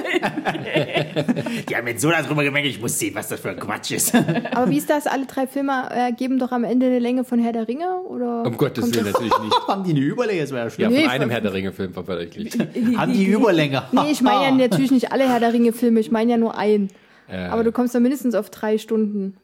Die 1.69 1.77
haben 1.77 1.87
jetzt 1.87 2.03
so 2.03 2.11
darüber 2.11 2.43
gemeckert, 2.43 2.71
ich 2.71 2.81
muss 2.81 2.99
sehen, 2.99 3.15
was 3.15 3.29
das 3.29 3.41
für 3.41 3.51
ein 3.51 3.59
Quatsch 3.61 3.93
ist. 3.93 4.15
Aber 4.15 4.71
wie 4.71 4.79
ist 4.79 4.91
das? 4.91 5.07
Alle 5.07 5.27
drei 5.27 5.47
Filme 5.47 5.89
äh, 5.91 6.13
geben 6.13 6.39
doch 6.39 6.53
am 6.53 6.65
Ende 6.65 6.87
eine 6.87 6.99
Länge 6.99 7.25
von 7.25 7.39
Herr 7.39 7.53
der 7.53 7.69
Ringe? 7.69 8.01
Oder 8.09 8.45
Um 8.47 8.57
Gottes 8.57 8.93
Willen 8.93 9.07
natürlich 9.13 9.39
nicht. 9.39 9.69
haben 9.69 9.85
die 9.85 9.91
eine 9.91 10.01
Überlänge? 10.01 10.41
Das 10.43 10.51
wäre 10.51 10.61
ja 10.61 10.65
Ja, 10.65 10.71
schlimm. 10.71 10.91
von 10.91 11.01
Nee, 11.01 11.07
einem 11.07 11.23
von- 11.23 11.31
Herr 11.31 11.41
der 11.41 11.53
Ringe-Film 11.53 11.93
veröffentlicht. 11.93 12.59
haben 12.97 13.13
die 13.13 13.25
Überlänge? 13.27 13.83
Nee, 13.93 14.11
ich 14.11 14.23
meine 14.23 14.45
ja 14.45 14.51
natürlich 14.51 14.91
nicht 14.91 15.13
alle 15.13 15.29
Herr 15.29 15.41
der 15.41 15.53
Ringe-Filme, 15.53 16.01
ich 16.01 16.11
meine 16.11 16.33
ja 16.33 16.37
nur 16.37 16.57
einen. 16.59 16.89
Äh, 17.31 17.47
Aber 17.47 17.65
du 17.65 17.73
kommst 17.73 17.95
dann 17.95 18.03
mindestens 18.03 18.35
auf 18.35 18.51
drei 18.51 18.79
Stunden. 18.79 19.37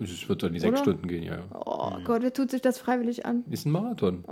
Es 0.00 0.28
wird 0.28 0.42
doch 0.42 0.48
in 0.48 0.54
die 0.54 0.60
sechs? 0.60 0.80
Stunden 0.80 1.08
gehen, 1.08 1.22
ja. 1.22 1.38
Oh 1.52 1.92
Gott, 2.04 2.22
wer 2.22 2.32
tut 2.32 2.50
sich 2.50 2.60
das 2.60 2.78
freiwillig 2.78 3.24
an? 3.24 3.44
Ist 3.50 3.66
ein 3.66 3.72
Marathon. 3.72 4.24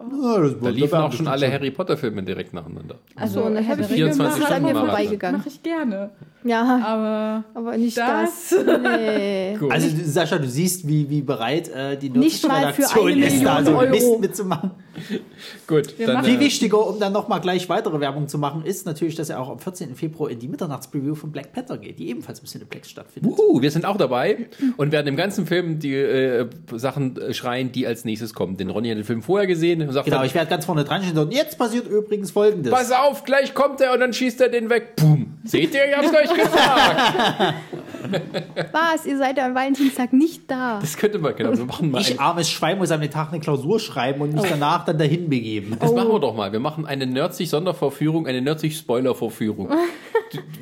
Ja, 0.00 0.38
das 0.40 0.52
Da 0.60 0.68
liefen 0.70 0.94
auch 0.94 1.12
schon 1.12 1.28
alle 1.28 1.52
Harry 1.52 1.70
Potter-Filme 1.70 2.22
direkt 2.22 2.54
nacheinander. 2.54 2.96
Also, 3.16 3.44
habe 3.44 3.60
ich 3.60 3.66
der 3.66 3.76
Ringe 3.76 3.86
24 4.14 4.42
ist 4.42 4.50
an 4.50 4.62
mir 4.62 4.74
vorbeigegangen. 4.74 5.38
Mache 5.38 5.48
ich 5.48 5.62
gerne. 5.62 6.10
Ja, 6.42 6.80
Aber 6.82 7.44
aber 7.54 7.76
nicht 7.76 7.98
das. 7.98 8.50
das. 8.50 8.64
Nee. 8.80 9.56
Gut. 9.58 9.70
Also 9.70 9.88
Sascha, 10.04 10.38
du 10.38 10.48
siehst, 10.48 10.88
wie, 10.88 11.10
wie 11.10 11.20
bereit 11.20 11.68
äh, 11.68 11.96
die 11.98 12.08
Nicht 12.08 12.46
mal 12.46 12.72
für 12.72 12.82
Redaktion 12.82 13.12
eine 13.12 13.26
ist, 13.26 13.44
da 13.44 13.64
so 13.64 13.80
Mist 13.82 14.20
mitzumachen. 14.20 14.70
Gut, 15.66 15.94
dann, 15.98 16.24
Viel 16.24 16.36
äh, 16.36 16.40
wichtiger, 16.40 16.86
um 16.86 16.98
dann 16.98 17.12
nochmal 17.12 17.40
gleich 17.40 17.68
weitere 17.68 18.00
Werbung 18.00 18.28
zu 18.28 18.38
machen, 18.38 18.64
ist 18.64 18.86
natürlich, 18.86 19.14
dass 19.14 19.30
er 19.30 19.40
auch 19.40 19.48
am 19.48 19.58
14. 19.58 19.94
Februar 19.94 20.30
in 20.30 20.38
die 20.38 20.48
Mitternachtspreview 20.48 21.14
von 21.14 21.30
Black 21.30 21.52
Panther 21.52 21.78
geht, 21.78 21.98
die 21.98 22.08
ebenfalls 22.08 22.40
im 22.40 22.46
Cineplex 22.46 22.90
stattfindet. 22.90 23.30
Wuhu, 23.30 23.62
wir 23.62 23.70
sind 23.70 23.84
auch 23.84 23.96
dabei 23.96 24.48
und 24.76 24.92
werden 24.92 25.06
im 25.06 25.16
ganzen 25.16 25.46
Film 25.46 25.78
die 25.78 25.94
äh, 25.94 26.48
Sachen 26.72 27.16
äh, 27.16 27.32
schreien, 27.34 27.72
die 27.72 27.86
als 27.86 28.04
nächstes 28.04 28.34
kommen. 28.34 28.56
Denn 28.56 28.70
Ronny 28.70 28.88
hat 28.88 28.96
den 28.98 29.04
Film 29.04 29.22
vorher 29.22 29.46
gesehen 29.46 29.89
und 29.90 29.94
sagt 29.94 30.06
Genau, 30.06 30.22
ich 30.22 30.34
werde 30.34 30.48
ganz 30.48 30.64
vorne 30.64 30.84
dran 30.84 31.02
stehen 31.02 31.18
und 31.18 31.32
jetzt 31.32 31.58
passiert 31.58 31.86
übrigens 31.86 32.30
folgendes. 32.30 32.72
pass 32.72 32.92
auf, 32.92 33.24
gleich 33.24 33.54
kommt 33.54 33.80
er 33.80 33.92
und 33.92 34.00
dann 34.00 34.12
schießt 34.12 34.40
er 34.40 34.48
den 34.48 34.70
weg. 34.70 34.96
Boom. 34.96 35.38
Seht 35.44 35.74
ihr, 35.74 35.86
ich 35.88 35.96
hab's 35.96 36.14
euch 36.14 36.34
gesagt. 36.34 37.54
Was? 38.72 39.06
Ihr 39.06 39.18
seid 39.18 39.36
ja 39.36 39.46
am 39.46 39.54
Valentinstag 39.54 40.12
nicht 40.12 40.50
da. 40.50 40.78
Das 40.80 40.96
könnte 40.96 41.18
man, 41.18 41.34
genau, 41.34 41.56
wir 41.56 41.64
machen 41.64 41.90
mal 41.90 42.00
Ich, 42.00 42.12
ein, 42.12 42.18
armes 42.18 42.50
Schwein, 42.50 42.78
muss 42.78 42.90
am 42.90 43.00
Tag 43.10 43.30
eine 43.30 43.40
Klausur 43.40 43.80
schreiben 43.80 44.20
und 44.20 44.34
mich 44.34 44.42
danach 44.48 44.84
dann 44.84 44.98
dahin 44.98 45.28
begeben. 45.28 45.76
Das 45.78 45.92
machen 45.92 46.10
wir 46.10 46.20
doch 46.20 46.34
mal. 46.34 46.52
Wir 46.52 46.60
machen 46.60 46.86
eine 46.86 47.06
Nerdzig-Sondervorführung, 47.06 48.26
eine 48.26 48.40
Nerdzig-Spoiler-Vorführung. 48.42 49.70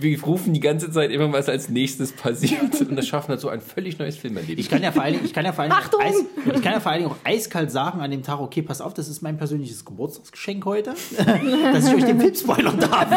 Wir 0.00 0.22
rufen 0.22 0.54
die 0.54 0.60
ganze 0.60 0.90
Zeit 0.90 1.10
immer, 1.10 1.32
was 1.32 1.48
als 1.48 1.68
nächstes 1.68 2.12
passiert. 2.12 2.80
Und 2.80 2.96
das 2.96 3.06
schaffen 3.06 3.30
halt 3.30 3.40
so 3.40 3.48
ein 3.48 3.60
völlig 3.60 3.98
neues 3.98 4.16
Filmerlebnis. 4.16 4.64
Ich 4.64 4.70
kann 4.70 4.82
ja 4.82 4.92
vor 4.92 5.02
allen 5.02 5.14
Dingen, 5.14 5.26
ich 5.26 5.32
kann 5.32 5.44
ja 5.44 5.52
vor 5.52 5.62
allen 5.64 5.72
Dingen, 5.72 5.82
Achtung! 5.82 6.00
auch 6.00 6.06
Eis, 6.06 6.24
ich 6.56 6.62
kann 6.62 6.72
ja 6.72 6.80
vor 6.80 6.92
allen 6.92 7.02
Dingen 7.02 7.12
auch 7.12 7.18
eiskalt 7.24 7.70
sagen 7.70 8.00
an 8.00 8.10
dem 8.10 8.22
Tag, 8.22 8.40
okay, 8.40 8.62
pass 8.62 8.80
auf, 8.80 8.94
das 8.94 9.07
ist 9.08 9.22
mein 9.22 9.36
persönliches 9.36 9.84
Geburtstagsgeschenk 9.84 10.64
heute, 10.64 10.94
dass 11.72 11.86
ich 11.86 11.94
euch 11.94 12.04
den 12.04 12.20
Film 12.20 12.34
spoilern 12.34 12.78
darf. 12.78 13.08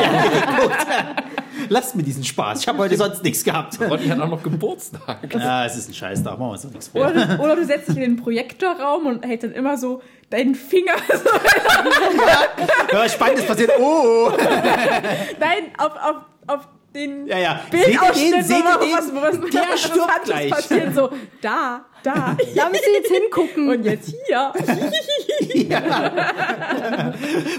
Lasst 1.70 1.95
mir 1.95 2.03
diesen 2.03 2.24
Spaß. 2.24 2.61
Ich 2.61 2.68
habe 2.68 2.80
heute 2.80 2.98
sonst 2.98 3.24
nichts 3.24 3.44
gehabt. 3.44 3.80
Ronny 3.80 4.08
hat 4.08 4.20
auch 4.20 4.30
noch 4.30 4.44
Geburtstag. 4.44 5.34
Ja, 5.34 5.66
es 5.66 5.78
ist 5.78 5.90
ein 5.90 5.94
Scheißtag, 5.94 6.38
machen 6.38 6.50
wir 6.50 6.52
uns 6.52 6.61
doch 6.64 6.72
nichts 6.72 6.88
vor. 6.88 7.02
Oder 7.02 7.26
du, 7.26 7.44
oder 7.44 7.56
du 7.56 7.66
setzt 7.66 7.90
dich 7.90 7.98
in 7.98 8.02
den 8.02 8.16
Projektorraum 8.18 9.06
und 9.06 9.26
hältst 9.26 9.44
dann 9.44 9.53
immer 9.53 9.78
so 9.78 10.02
deinen 10.30 10.56
Finger 10.56 10.94
so, 11.10 11.30
Ja, 12.94 13.10
spannendes 13.10 13.45
passiert. 13.45 13.72
Oh, 13.80 14.30
oh. 14.30 14.32
nein, 15.40 15.72
auf, 15.78 15.92
auf, 15.95 16.16
auf 16.48 16.68
den 16.94 17.26
Ja, 17.28 17.38
ja. 17.40 17.60
Bildausschnitt, 17.72 18.50
den? 18.50 18.64
Wo 18.66 18.78
den? 18.84 18.94
was, 18.95 19.11
wo 19.14 19.22
was 19.22 19.40
Der 19.52 19.78
stirbt 19.78 20.24
gleich. 20.26 20.50
passiert. 20.52 20.94
So, 20.95 21.10
da, 21.42 21.86
da. 22.03 22.36
Da 22.56 22.70
müsst 22.70 22.86
ihr 22.88 22.94
jetzt 22.94 23.11
hingucken. 23.11 23.70
Und 23.70 23.84
jetzt 23.84 24.14
hier. 24.28 24.52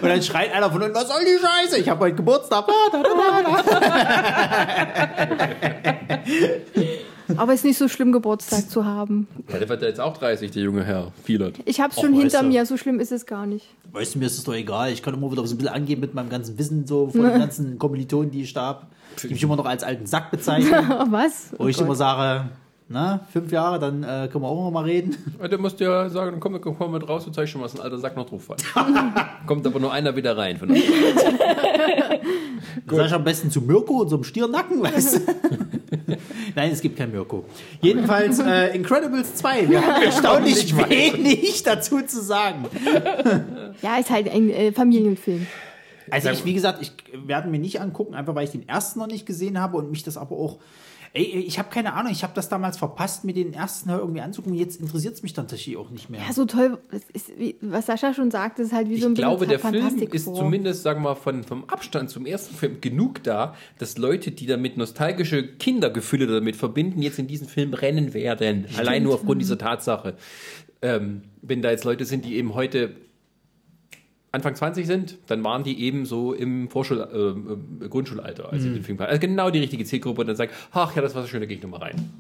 Und 0.03 0.09
dann 0.09 0.23
schreit 0.23 0.53
einer 0.53 0.71
von 0.71 0.83
unten, 0.83 0.95
was 0.95 1.09
soll 1.09 1.25
die 1.25 1.39
Scheiße? 1.39 1.79
Ich 1.79 1.89
habe 1.89 2.01
heute 2.01 2.17
Geburtstag. 2.17 2.67
Da, 2.67 2.73
da, 2.93 3.03
da, 3.03 3.81
da. 3.81 3.89
Aber 7.37 7.53
es 7.53 7.61
ist 7.61 7.65
nicht 7.65 7.79
so 7.79 7.89
schlimm, 7.89 8.13
Geburtstag 8.13 8.69
zu 8.71 8.85
haben. 8.85 9.29
Ja, 9.53 9.59
der 9.59 9.69
wird 9.69 9.83
ja 9.83 9.89
jetzt 9.89 10.01
auch 10.01 10.17
30, 10.17 10.51
der 10.51 10.63
junge 10.63 10.85
Herr. 10.85 11.13
Vielert. 11.25 11.57
Ich 11.65 11.81
hab's 11.81 11.97
Och, 11.99 12.03
schon 12.05 12.13
weißt 12.13 12.21
hinter 12.23 12.43
du. 12.43 12.49
mir, 12.49 12.67
so 12.67 12.77
schlimm 12.77 13.01
ist 13.01 13.13
es 13.13 13.27
gar 13.27 13.47
nicht. 13.47 13.67
Weißt 13.93 14.15
du, 14.15 14.19
mir 14.19 14.27
ist 14.27 14.39
es 14.39 14.45
doch 14.45 14.55
egal. 14.55 14.91
Ich 14.93 15.03
kann 15.03 15.15
immer 15.15 15.31
wieder 15.31 15.47
so 15.47 15.55
ein 15.55 15.59
bisschen 15.59 15.75
angeben 15.75 16.01
mit 16.01 16.15
meinem 16.15 16.29
ganzen 16.31 16.59
Wissen 16.59 16.87
so 16.87 17.09
von 17.09 17.23
den 17.23 17.33
ganzen 17.39 17.79
Kommilitonen, 17.79 18.31
die 18.31 18.43
ich 18.43 18.53
da 18.53 18.63
habe. 18.63 18.87
Die 19.23 19.29
mich 19.29 19.43
immer 19.43 19.57
noch 19.57 19.67
als 19.67 19.83
alten 19.83 20.07
Sack 20.07 20.31
bezeichnen. 20.31 20.73
Was? 21.11 21.51
Wo 21.59 21.69
ich 21.69 21.79
immer 21.79 21.95
sage, 21.95 22.49
Na, 22.93 23.21
fünf 23.33 23.51
Jahre, 23.51 23.79
dann 23.79 24.03
äh, 24.03 24.29
können 24.31 24.45
wir 24.45 24.49
auch 24.49 24.65
noch 24.67 24.71
mal 24.71 24.85
reden. 24.85 25.17
Ja, 25.41 25.49
Der 25.49 25.59
musst 25.59 25.81
ja 25.81 26.11
sagen, 26.11 26.39
komm, 26.41 26.61
komm, 26.61 26.77
komm 26.77 26.93
mit 26.93 27.09
raus 27.09 27.27
und 27.27 27.35
zeig 27.35 27.49
schon, 27.49 27.63
was 27.63 27.75
ein 27.75 27.81
alter 27.81 27.97
Sack 27.97 28.17
noch 28.17 28.29
drauf 28.29 28.51
hat. 28.51 28.63
Kommt 29.47 29.67
aber 29.67 29.81
nur 29.81 29.91
einer 29.91 30.15
wieder 30.15 30.37
rein. 30.37 30.59
Von 30.59 30.71
uns. 30.71 30.81
Dann 32.87 32.97
sag 32.97 33.07
ich 33.07 33.13
am 33.13 33.25
besten 33.25 33.51
zu 33.51 33.63
Mirko, 33.63 34.03
unserem 34.03 34.23
Stiernacken, 34.25 34.83
weißt 34.83 35.17
du? 35.17 35.21
Nein, 36.55 36.71
es 36.71 36.83
gibt 36.83 36.99
kein 36.99 37.11
Mirko. 37.11 37.45
Jedenfalls 37.81 38.39
äh, 38.41 38.77
Incredibles 38.77 39.37
2. 39.37 39.71
Wir 39.71 39.87
haben 39.87 40.03
erstaunlich 40.03 40.77
wenig 40.77 41.63
dazu 41.63 42.03
zu 42.03 42.21
sagen. 42.21 42.67
Ja, 43.81 43.97
ist 43.97 44.11
halt 44.11 44.31
ein 44.31 44.51
äh, 44.51 44.73
Familienfilm. 44.73 45.47
Also 46.11 46.29
ich, 46.29 46.45
wie 46.45 46.53
gesagt, 46.53 46.83
ich 46.83 46.93
werde 47.27 47.49
mir 47.49 47.59
nicht 47.59 47.81
angucken, 47.81 48.15
einfach 48.15 48.35
weil 48.35 48.45
ich 48.45 48.51
den 48.51 48.69
ersten 48.69 48.99
noch 49.01 49.07
nicht 49.07 49.25
gesehen 49.25 49.59
habe 49.59 49.79
und 49.79 49.91
mich 49.91 50.03
das 50.03 50.19
aber 50.19 50.37
auch. 50.37 50.59
Ey, 51.15 51.25
ich 51.25 51.59
habe 51.59 51.69
keine 51.69 51.93
Ahnung, 51.93 52.11
ich 52.11 52.23
habe 52.23 52.33
das 52.35 52.49
damals 52.49 52.79
verpasst, 52.79 53.25
mir 53.25 53.35
den 53.35 53.53
ersten 53.53 53.91
irgendwie 53.91 54.23
anzugucken. 54.23 54.59
Jetzt 54.59 54.81
interessiert 54.81 55.15
es 55.15 55.23
mich 55.23 55.35
dann 55.35 55.47
tatsächlich 55.47 55.77
auch 55.77 55.91
nicht 55.91 56.09
mehr. 56.09 56.23
Ja, 56.27 56.33
so 56.33 56.47
toll. 56.47 56.79
Ist, 57.13 57.39
wie, 57.39 57.57
was 57.61 57.85
Sascha 57.85 58.15
schon 58.15 58.31
sagt, 58.31 58.59
ist 58.59 58.73
halt 58.73 58.89
wie 58.89 58.99
so 58.99 59.09
ein 59.09 59.13
Ich 59.13 59.19
glaube, 59.19 59.47
der 59.47 59.59
Film 59.59 59.99
ist 59.99 60.25
zumindest, 60.25 60.83
sagen 60.83 61.03
wir 61.03 61.11
mal, 61.11 61.15
von, 61.15 61.45
vom 61.45 61.65
Abstand 61.65 62.09
zum 62.09 62.25
ersten 62.25 62.55
Film 62.55 62.81
genug 62.81 63.23
da, 63.25 63.55
dass 63.79 63.99
Leute, 63.99 64.31
die 64.31 64.47
damit 64.47 64.79
nostalgische 64.79 65.47
Kindergefühle 65.47 66.27
damit 66.27 66.57
verbinden, 66.57 67.03
jetzt 67.03 67.19
in 67.19 67.27
diesen 67.27 67.47
Film 67.47 67.75
rennen 67.75 68.15
werden. 68.15 68.67
Allein 68.79 69.03
nur 69.03 69.15
aufgrund 69.15 69.43
dieser 69.43 69.59
Tatsache. 69.59 70.15
Ähm, 70.81 71.25
wenn 71.43 71.61
da 71.61 71.71
jetzt 71.71 71.85
Leute 71.85 72.07
sind, 72.07 72.25
die 72.25 72.37
eben 72.37 72.55
heute 72.55 72.97
Anfang 74.33 74.55
20 74.55 74.87
sind, 74.87 75.19
dann 75.27 75.45
waren 75.45 75.63
die 75.63 75.81
eben 75.83 76.07
so 76.07 76.33
im 76.33 76.69
Vorschul 76.69 76.99
äh, 77.01 77.85
äh, 77.85 77.89
Grundschulalter, 77.89 78.51
als 78.51 78.63
sie 78.63 78.73
den 78.73 78.83
Film 78.83 78.99
Also 79.01 79.21
genau 79.21 79.51
die 79.51 79.59
richtige 79.61 79.85
Zielgruppe 79.85 80.23
und 80.23 80.27
dann 80.27 80.37
sagen, 80.37 80.51
ach 80.73 80.97
ja, 80.97 81.03
das 81.03 81.15
war 81.15 81.23
so 81.23 81.29
schön, 81.29 81.41
da 81.41 81.47
gehe 81.47 81.57
ich 81.59 81.63
nochmal 81.63 81.81
rein. 81.81 82.11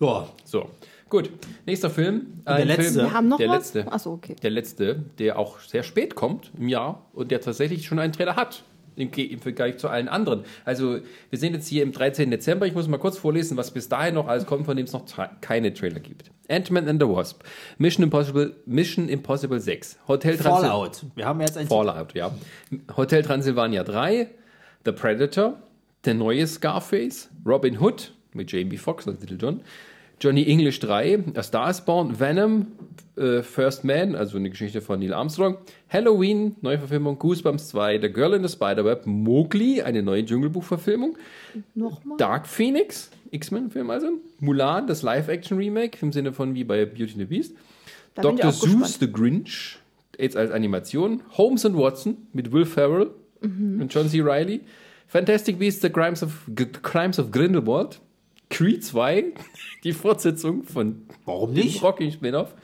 Ja, 0.00 0.28
So, 0.44 0.68
gut. 1.08 1.30
Nächster 1.64 1.88
Film. 1.88 2.42
der 2.46 2.64
letzte? 2.64 2.82
Film, 2.82 2.94
Wir 3.06 3.12
haben 3.12 3.28
noch 3.28 3.38
der 3.38 3.48
was? 3.48 3.72
letzte. 3.74 3.92
Achso, 3.92 4.12
okay. 4.12 4.36
Der 4.42 4.50
letzte, 4.50 5.04
der 5.18 5.38
auch 5.38 5.60
sehr 5.60 5.82
spät 5.84 6.14
kommt 6.16 6.50
im 6.58 6.68
Jahr 6.68 7.06
und 7.14 7.30
der 7.30 7.40
tatsächlich 7.40 7.86
schon 7.86 7.98
einen 7.98 8.12
Trailer 8.12 8.36
hat. 8.36 8.64
Im, 8.96 9.10
Im 9.12 9.38
Vergleich 9.38 9.76
zu 9.78 9.88
allen 9.88 10.08
anderen. 10.08 10.44
Also, 10.64 10.98
wir 11.30 11.38
sind 11.38 11.54
jetzt 11.54 11.68
hier 11.68 11.82
im 11.82 11.92
13. 11.92 12.30
Dezember. 12.30 12.66
Ich 12.66 12.74
muss 12.74 12.88
mal 12.88 12.98
kurz 12.98 13.18
vorlesen, 13.18 13.56
was 13.56 13.70
bis 13.70 13.88
dahin 13.88 14.14
noch 14.14 14.26
alles 14.26 14.46
kommt, 14.46 14.64
von 14.66 14.76
dem 14.76 14.86
es 14.86 14.92
noch 14.92 15.04
keine 15.40 15.72
Trailer 15.74 16.00
gibt. 16.00 16.30
Ant-Man 16.48 16.88
and 16.88 17.02
the 17.02 17.08
Wasp, 17.08 17.42
Mission 17.78 18.04
Impossible, 18.04 18.54
Mission 18.66 19.08
Impossible 19.08 19.58
6, 19.60 19.98
Hotel 20.08 20.34
Transil- 20.36 20.42
Fallout. 20.42 21.04
Wir 21.14 21.26
haben 21.26 21.40
jetzt 21.40 21.58
ein 21.58 21.66
Fallout, 21.66 22.14
ja. 22.14 22.32
Hotel 22.96 23.22
Transylvania 23.22 23.82
3, 23.84 24.28
The 24.84 24.92
Predator, 24.92 25.54
der 26.04 26.14
neue 26.14 26.46
Scarface, 26.46 27.28
Robin 27.44 27.80
Hood 27.80 28.12
mit 28.32 28.52
Jamie 28.52 28.76
Foxx 28.76 29.08
als 29.08 29.20
Little 29.20 29.38
John, 29.38 29.60
Johnny 30.20 30.42
English 30.48 30.80
3, 30.80 31.24
A 31.34 31.42
Star 31.42 31.70
is 31.70 31.80
Born, 31.82 32.18
Venom, 32.18 32.68
äh, 33.16 33.42
First 33.42 33.84
Man, 33.84 34.14
also 34.14 34.38
eine 34.38 34.48
Geschichte 34.50 34.80
von 34.80 34.98
Neil 34.98 35.12
Armstrong, 35.12 35.58
Halloween, 35.90 36.56
Neuverfilmung, 36.62 37.18
Goosebumps 37.18 37.68
2, 37.68 37.98
The 38.00 38.08
Girl 38.10 38.32
in 38.34 38.42
the 38.42 38.48
Spiderweb, 38.48 39.04
Mowgli, 39.06 39.82
eine 39.82 40.02
neue 40.02 40.24
Dschungelbuchverfilmung? 40.24 41.16
Dark 42.18 42.46
Phoenix, 42.46 43.10
X-Men-Film 43.30 43.90
also, 43.90 44.08
Mulan, 44.40 44.86
das 44.86 45.02
Live-Action-Remake 45.02 45.98
im 46.00 46.12
Sinne 46.12 46.32
von 46.32 46.54
wie 46.54 46.64
bei 46.64 46.84
Beauty 46.86 47.12
and 47.12 47.18
the 47.18 47.24
Beast, 47.26 47.54
Da 48.14 48.22
Dr. 48.22 48.48
auch 48.50 48.60
gespannt. 48.60 48.80
Seuss 48.86 48.98
The 48.98 49.12
Grinch, 49.12 49.78
jetzt 50.18 50.36
als 50.36 50.50
Animation, 50.50 51.20
Holmes 51.36 51.66
and 51.66 51.76
Watson 51.76 52.16
mit 52.32 52.52
Will 52.52 52.64
Ferrell 52.64 53.10
Mhm. 53.42 53.82
und 53.82 53.92
John 53.92 54.08
C. 54.08 54.22
Reilly, 54.22 54.62
Fantastic 55.08 55.58
Beasts 55.58 55.82
The 55.82 55.90
Crimes 55.90 56.22
of, 56.22 56.40
G 56.54 56.64
Crimes 56.82 57.18
of 57.18 57.30
Grindelwald, 57.30 58.00
Creed 58.48 58.82
2, 58.82 59.32
die 59.86 59.92
Fortsetzung 59.92 60.64
von 60.64 61.06
Warum 61.24 61.52
nicht? 61.52 61.82
Rocky 61.82 62.10
Spin-off, 62.12 62.54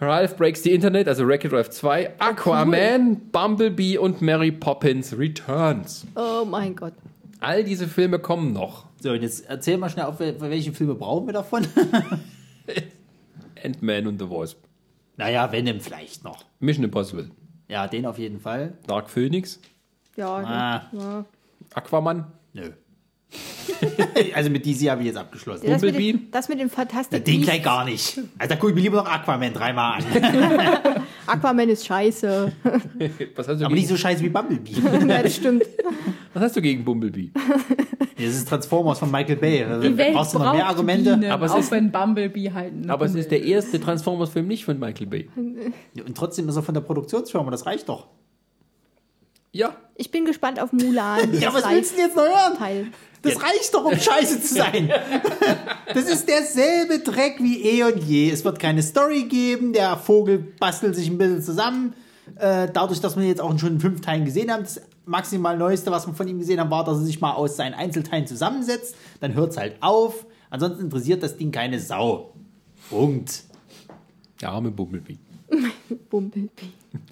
Ralph 0.00 0.36
Breaks 0.36 0.62
the 0.62 0.72
Internet, 0.72 1.06
also 1.08 1.26
Wreck-It 1.26 1.52
Ralph 1.52 1.70
2, 1.70 2.18
Aquaman, 2.18 3.20
Bumblebee 3.30 3.98
und 3.98 4.22
Mary 4.22 4.50
Poppins 4.50 5.16
Returns. 5.18 6.06
Oh 6.16 6.44
mein 6.44 6.74
Gott. 6.74 6.94
All 7.40 7.64
diese 7.64 7.86
Filme 7.88 8.18
kommen 8.18 8.52
noch. 8.52 8.86
So, 9.00 9.10
und 9.10 9.22
jetzt 9.22 9.46
erzähl 9.48 9.76
mal 9.78 9.90
schnell 9.90 10.06
auf, 10.06 10.20
wel- 10.20 10.40
welche 10.40 10.72
Filme 10.72 10.94
brauchen 10.94 11.26
wir 11.26 11.32
davon? 11.32 11.66
Ant-Man 13.64 14.06
und 14.06 14.20
the 14.20 14.28
Wasp. 14.28 14.58
naja, 15.16 15.50
Venom 15.52 15.80
vielleicht 15.80 16.24
noch. 16.24 16.44
Mission 16.60 16.84
Impossible. 16.84 17.30
Ja, 17.68 17.86
den 17.86 18.06
auf 18.06 18.18
jeden 18.18 18.40
Fall. 18.40 18.74
Dark 18.86 19.08
Phoenix. 19.10 19.60
Ja, 20.16 20.36
Ah. 20.36 20.82
ja. 20.92 21.24
Aquaman. 21.74 22.26
Nö. 22.52 22.70
also 24.34 24.50
mit 24.50 24.64
DC 24.66 24.90
habe 24.90 25.00
ich 25.00 25.08
jetzt 25.08 25.16
abgeschlossen. 25.16 25.66
Das 25.66 25.80
mit, 25.82 25.92
Bumblebee? 25.92 26.12
den, 26.18 26.30
das 26.30 26.48
mit 26.48 26.60
dem 26.60 26.68
Fantastic 26.70 27.24
Den 27.24 27.42
gleich 27.42 27.62
gar 27.62 27.84
nicht. 27.84 28.18
Also 28.38 28.48
da 28.48 28.56
gucke 28.56 28.68
ich 28.70 28.74
mir 28.74 28.82
lieber 28.82 28.98
noch 28.98 29.06
Aquaman 29.10 29.52
dreimal 29.52 29.98
an. 29.98 30.04
Aquaman 31.26 31.68
ist 31.68 31.86
scheiße. 31.86 32.52
Was 33.36 33.48
hast 33.48 33.60
du, 33.60 33.64
Aber 33.64 33.74
nicht 33.74 33.84
gegen, 33.84 33.88
so 33.88 33.96
scheiße 33.96 34.22
wie 34.22 34.28
Bumblebee. 34.28 34.72
ja, 35.08 35.22
das 35.22 35.36
stimmt. 35.36 35.64
was 36.34 36.42
hast 36.42 36.56
du 36.56 36.62
gegen 36.62 36.84
Bumblebee? 36.84 37.30
Das 38.16 38.26
ist 38.26 38.48
Transformers 38.48 38.98
von 38.98 39.10
Michael 39.10 39.36
Bay. 39.36 39.64
Also, 39.64 39.88
Die 39.88 39.96
Welt 39.96 40.14
Brauchst 40.14 40.34
du 40.34 40.38
noch 40.38 40.52
mehr 40.54 40.66
Argumente? 40.66 41.16
Bienen, 41.16 41.30
Aber 41.30 41.46
es 41.46 41.52
auch 41.52 41.58
ist- 41.58 41.70
wenn 41.70 41.90
Bumblebee 41.90 42.52
halt 42.52 42.72
Aber 42.88 43.04
es 43.06 43.12
Hummel 43.12 43.20
ist 43.22 43.30
der 43.30 43.42
erste 43.42 43.80
Transformers-Film 43.80 44.46
nicht 44.46 44.64
von 44.64 44.78
Michael 44.78 45.06
Bay. 45.06 45.28
Und 45.36 46.16
trotzdem 46.16 46.48
ist 46.48 46.56
er 46.56 46.62
von 46.62 46.74
der 46.74 46.80
Produktionsfirma, 46.82 47.50
das 47.50 47.66
reicht 47.66 47.88
doch. 47.88 48.08
Ja. 49.52 49.76
Ich 49.96 50.10
bin 50.10 50.24
gespannt 50.24 50.58
auf 50.60 50.72
Mulan. 50.72 51.34
Ja, 51.38 51.52
was 51.52 51.68
willst 51.68 51.92
du 51.92 51.96
denn 51.96 52.06
jetzt 52.06 52.16
noch 52.16 52.24
hören? 52.24 52.56
Teil. 52.58 52.86
Das 53.22 53.40
reicht 53.40 53.72
doch, 53.72 53.84
um 53.84 53.96
scheiße 53.96 54.40
zu 54.40 54.54
sein. 54.54 54.90
Das 55.94 56.04
ist 56.04 56.26
derselbe 56.26 57.00
Dreck 57.00 57.36
wie 57.40 57.62
eh 57.62 57.84
und 57.84 58.02
je. 58.02 58.30
Es 58.30 58.44
wird 58.46 58.58
keine 58.58 58.82
Story 58.82 59.24
geben. 59.24 59.74
Der 59.74 59.98
Vogel 59.98 60.38
bastelt 60.38 60.96
sich 60.96 61.08
ein 61.08 61.18
bisschen 61.18 61.42
zusammen. 61.42 61.92
Äh, 62.36 62.68
dadurch, 62.72 63.00
dass 63.00 63.16
wir 63.16 63.24
jetzt 63.24 63.42
auch 63.42 63.58
schon 63.58 63.74
in 63.74 63.80
fünf 63.80 64.00
Teilen 64.00 64.24
gesehen 64.24 64.50
haben, 64.50 64.62
das 64.62 64.80
maximal 65.04 65.58
Neueste, 65.58 65.90
was 65.90 66.06
wir 66.06 66.14
von 66.14 66.26
ihm 66.26 66.38
gesehen 66.38 66.60
haben, 66.60 66.70
war, 66.70 66.84
dass 66.84 66.98
er 66.98 67.04
sich 67.04 67.20
mal 67.20 67.32
aus 67.32 67.56
seinen 67.56 67.74
Einzelteilen 67.74 68.26
zusammensetzt. 68.26 68.94
Dann 69.20 69.34
hört 69.34 69.50
es 69.50 69.58
halt 69.58 69.76
auf. 69.82 70.24
Ansonsten 70.48 70.84
interessiert 70.84 71.22
das 71.22 71.36
Ding 71.36 71.50
keine 71.50 71.78
Sau. 71.78 72.32
Punkt. 72.88 73.44
Der 74.40 74.50
arme 74.50 74.70
Bumblebee. 74.70 75.18
Bumblebee. 76.10 76.48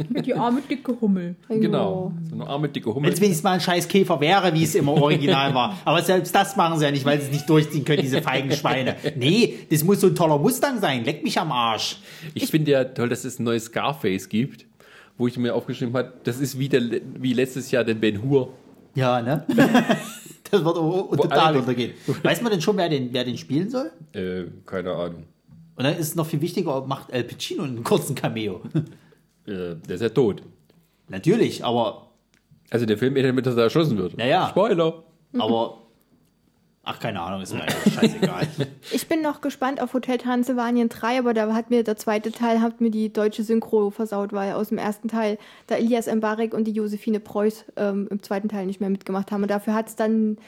Mit 0.09 0.27
die 0.27 0.35
arme 0.35 0.61
dicke 0.69 0.99
Hummel. 1.01 1.37
Genau. 1.49 2.13
So 2.29 2.35
eine 2.35 2.47
arme, 2.47 2.69
dicke 2.69 2.95
Hummel. 2.95 3.09
Wenn 3.09 3.15
es 3.15 3.21
wenigstens 3.21 3.45
mal 3.45 3.53
ein 3.53 3.61
scheiß 3.61 3.89
Käfer 3.89 4.21
wäre, 4.21 4.53
wie 4.55 4.65
es 4.65 4.75
immer 4.75 4.93
original 4.93 5.55
war. 5.55 5.79
Aber 5.85 6.03
selbst 6.03 6.35
das 6.35 6.57
machen 6.57 6.79
sie 6.79 6.85
ja 6.85 6.91
nicht, 6.91 7.05
weil 7.05 7.19
sie 7.21 7.27
es 7.27 7.33
nicht 7.33 7.49
durchziehen 7.49 7.85
können, 7.85 8.03
diese 8.03 8.23
feigen 8.23 8.51
Schweine. 8.53 8.97
Nee, 9.17 9.59
das 9.71 9.85
muss 9.85 10.01
so 10.01 10.09
ein 10.09 10.15
toller 10.15 10.39
Mustang 10.39 10.81
sein. 10.81 11.05
Leck 11.05 11.23
mich 11.25 11.39
am 11.39 11.53
Arsch. 11.53 11.99
Ich 12.35 12.47
finde 12.47 12.73
ja 12.73 12.85
toll, 12.85 13.09
dass 13.09 13.25
es 13.25 13.39
ein 13.39 13.45
neues 13.45 13.67
Scarface 13.67 14.29
gibt, 14.29 14.67
wo 15.19 15.27
ich 15.27 15.37
mir 15.37 15.55
aufgeschrieben 15.55 15.95
habe, 15.95 16.13
das 16.25 16.41
ist 16.41 16.59
wie, 16.59 16.69
der, 16.69 16.83
wie 17.19 17.33
letztes 17.33 17.71
Jahr 17.71 17.85
der 17.85 17.95
Ben 17.95 18.23
Hur. 18.23 18.53
Ja, 18.95 19.21
ne? 19.23 19.45
Das 20.51 20.65
wird 20.65 20.77
total 20.77 21.57
untergehen. 21.59 21.93
Weiß 22.25 22.43
man 22.43 22.51
denn 22.51 22.61
schon, 22.61 22.77
wer 22.77 22.89
den, 22.89 23.13
wer 23.13 23.25
den 23.25 23.39
spielen 23.39 23.71
soll? 23.71 23.93
Äh, 24.13 24.47
keine 24.67 24.93
Ahnung. 24.93 25.27
Und 25.77 25.85
dann 25.85 25.95
ist 25.95 26.09
es 26.09 26.15
noch 26.15 26.27
viel 26.27 26.41
wichtiger, 26.41 26.77
ob 26.77 26.89
macht 26.89 27.11
El 27.11 27.25
Pacino 27.25 27.63
einen 27.63 27.85
kurzen 27.85 28.15
Cameo. 28.15 28.61
Äh, 29.47 29.77
der 29.77 29.95
ist 29.95 30.03
ja 30.03 30.09
tot. 30.11 30.43
Natürlich, 31.09 31.65
aber, 31.65 32.09
Also 32.71 32.87
der 32.87 32.99
Film 32.99 33.17
endet 33.17 33.33
damit, 33.33 33.47
dass 33.47 33.57
er 33.57 33.65
erschossen 33.65 33.99
wird. 33.99 34.19
Ja, 34.19 34.27
ja. 34.27 34.49
Spoiler. 34.49 35.03
aber, 35.39 35.79
ach, 36.85 36.99
keine 37.01 37.21
Ahnung, 37.21 37.43
ist 37.43 37.53
mir 37.53 37.63
eigentlich 37.63 37.95
scheißegal. 37.95 38.47
Ich 38.93 39.09
bin 39.09 39.23
noch 39.23 39.41
gespannt 39.41 39.81
auf 39.83 39.93
Hotel 39.95 40.19
Transylvanien 40.19 40.89
3, 40.89 41.19
aber 41.19 41.35
da 41.35 41.53
hat 41.55 41.71
mir 41.71 41.85
der 41.85 41.97
zweite 41.97 42.33
Teil 42.33 42.61
hat 42.61 42.81
mir 42.81 42.91
die 42.91 43.13
deutsche 43.13 43.43
Synchro 43.43 43.91
versaut, 43.91 44.33
weil 44.33 44.53
aus 44.55 44.69
dem 44.69 44.79
ersten 44.79 45.09
Teil 45.09 45.39
da 45.67 45.77
Elias 45.77 46.13
Mbarek 46.13 46.55
und 46.55 46.65
die 46.65 46.73
Josephine 46.73 47.21
Preuß 47.21 47.65
ähm, 47.77 48.09
im 48.11 48.23
zweiten 48.23 48.49
Teil 48.49 48.67
nicht 48.67 48.81
mehr 48.81 48.91
mitgemacht 48.91 49.31
haben. 49.33 49.43
Und 49.43 49.51
dafür 49.51 49.75
hat 49.75 49.89
es 49.89 49.97
dann. 49.97 50.39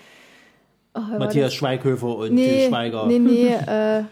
Oh, 0.94 1.00
Matthias 1.18 1.54
Schweighöfer 1.54 2.16
und 2.16 2.26
Till 2.26 2.34
Nee, 2.34 2.68
Schweiger. 2.68 3.06
nee, 3.06 3.18
nee, 3.18 3.46
äh, 3.66 4.04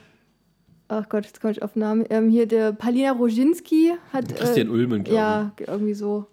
ach 0.91 1.09
Gott, 1.09 1.25
jetzt 1.27 1.41
komme 1.41 1.53
ich 1.53 1.63
auf 1.63 1.73
den 1.75 1.81
Namen. 1.81 2.05
Ähm, 2.11 2.29
hier 2.29 2.47
der 2.47 2.73
Palina 2.73 3.13
Roginski 3.13 3.93
hat. 4.13 4.35
Christian 4.37 4.69
äh, 4.69 4.71
Ullmann, 4.71 5.05
glaube 5.05 5.17
Ja, 5.17 5.53
irgendwie 5.67 5.95
so. 5.95 6.27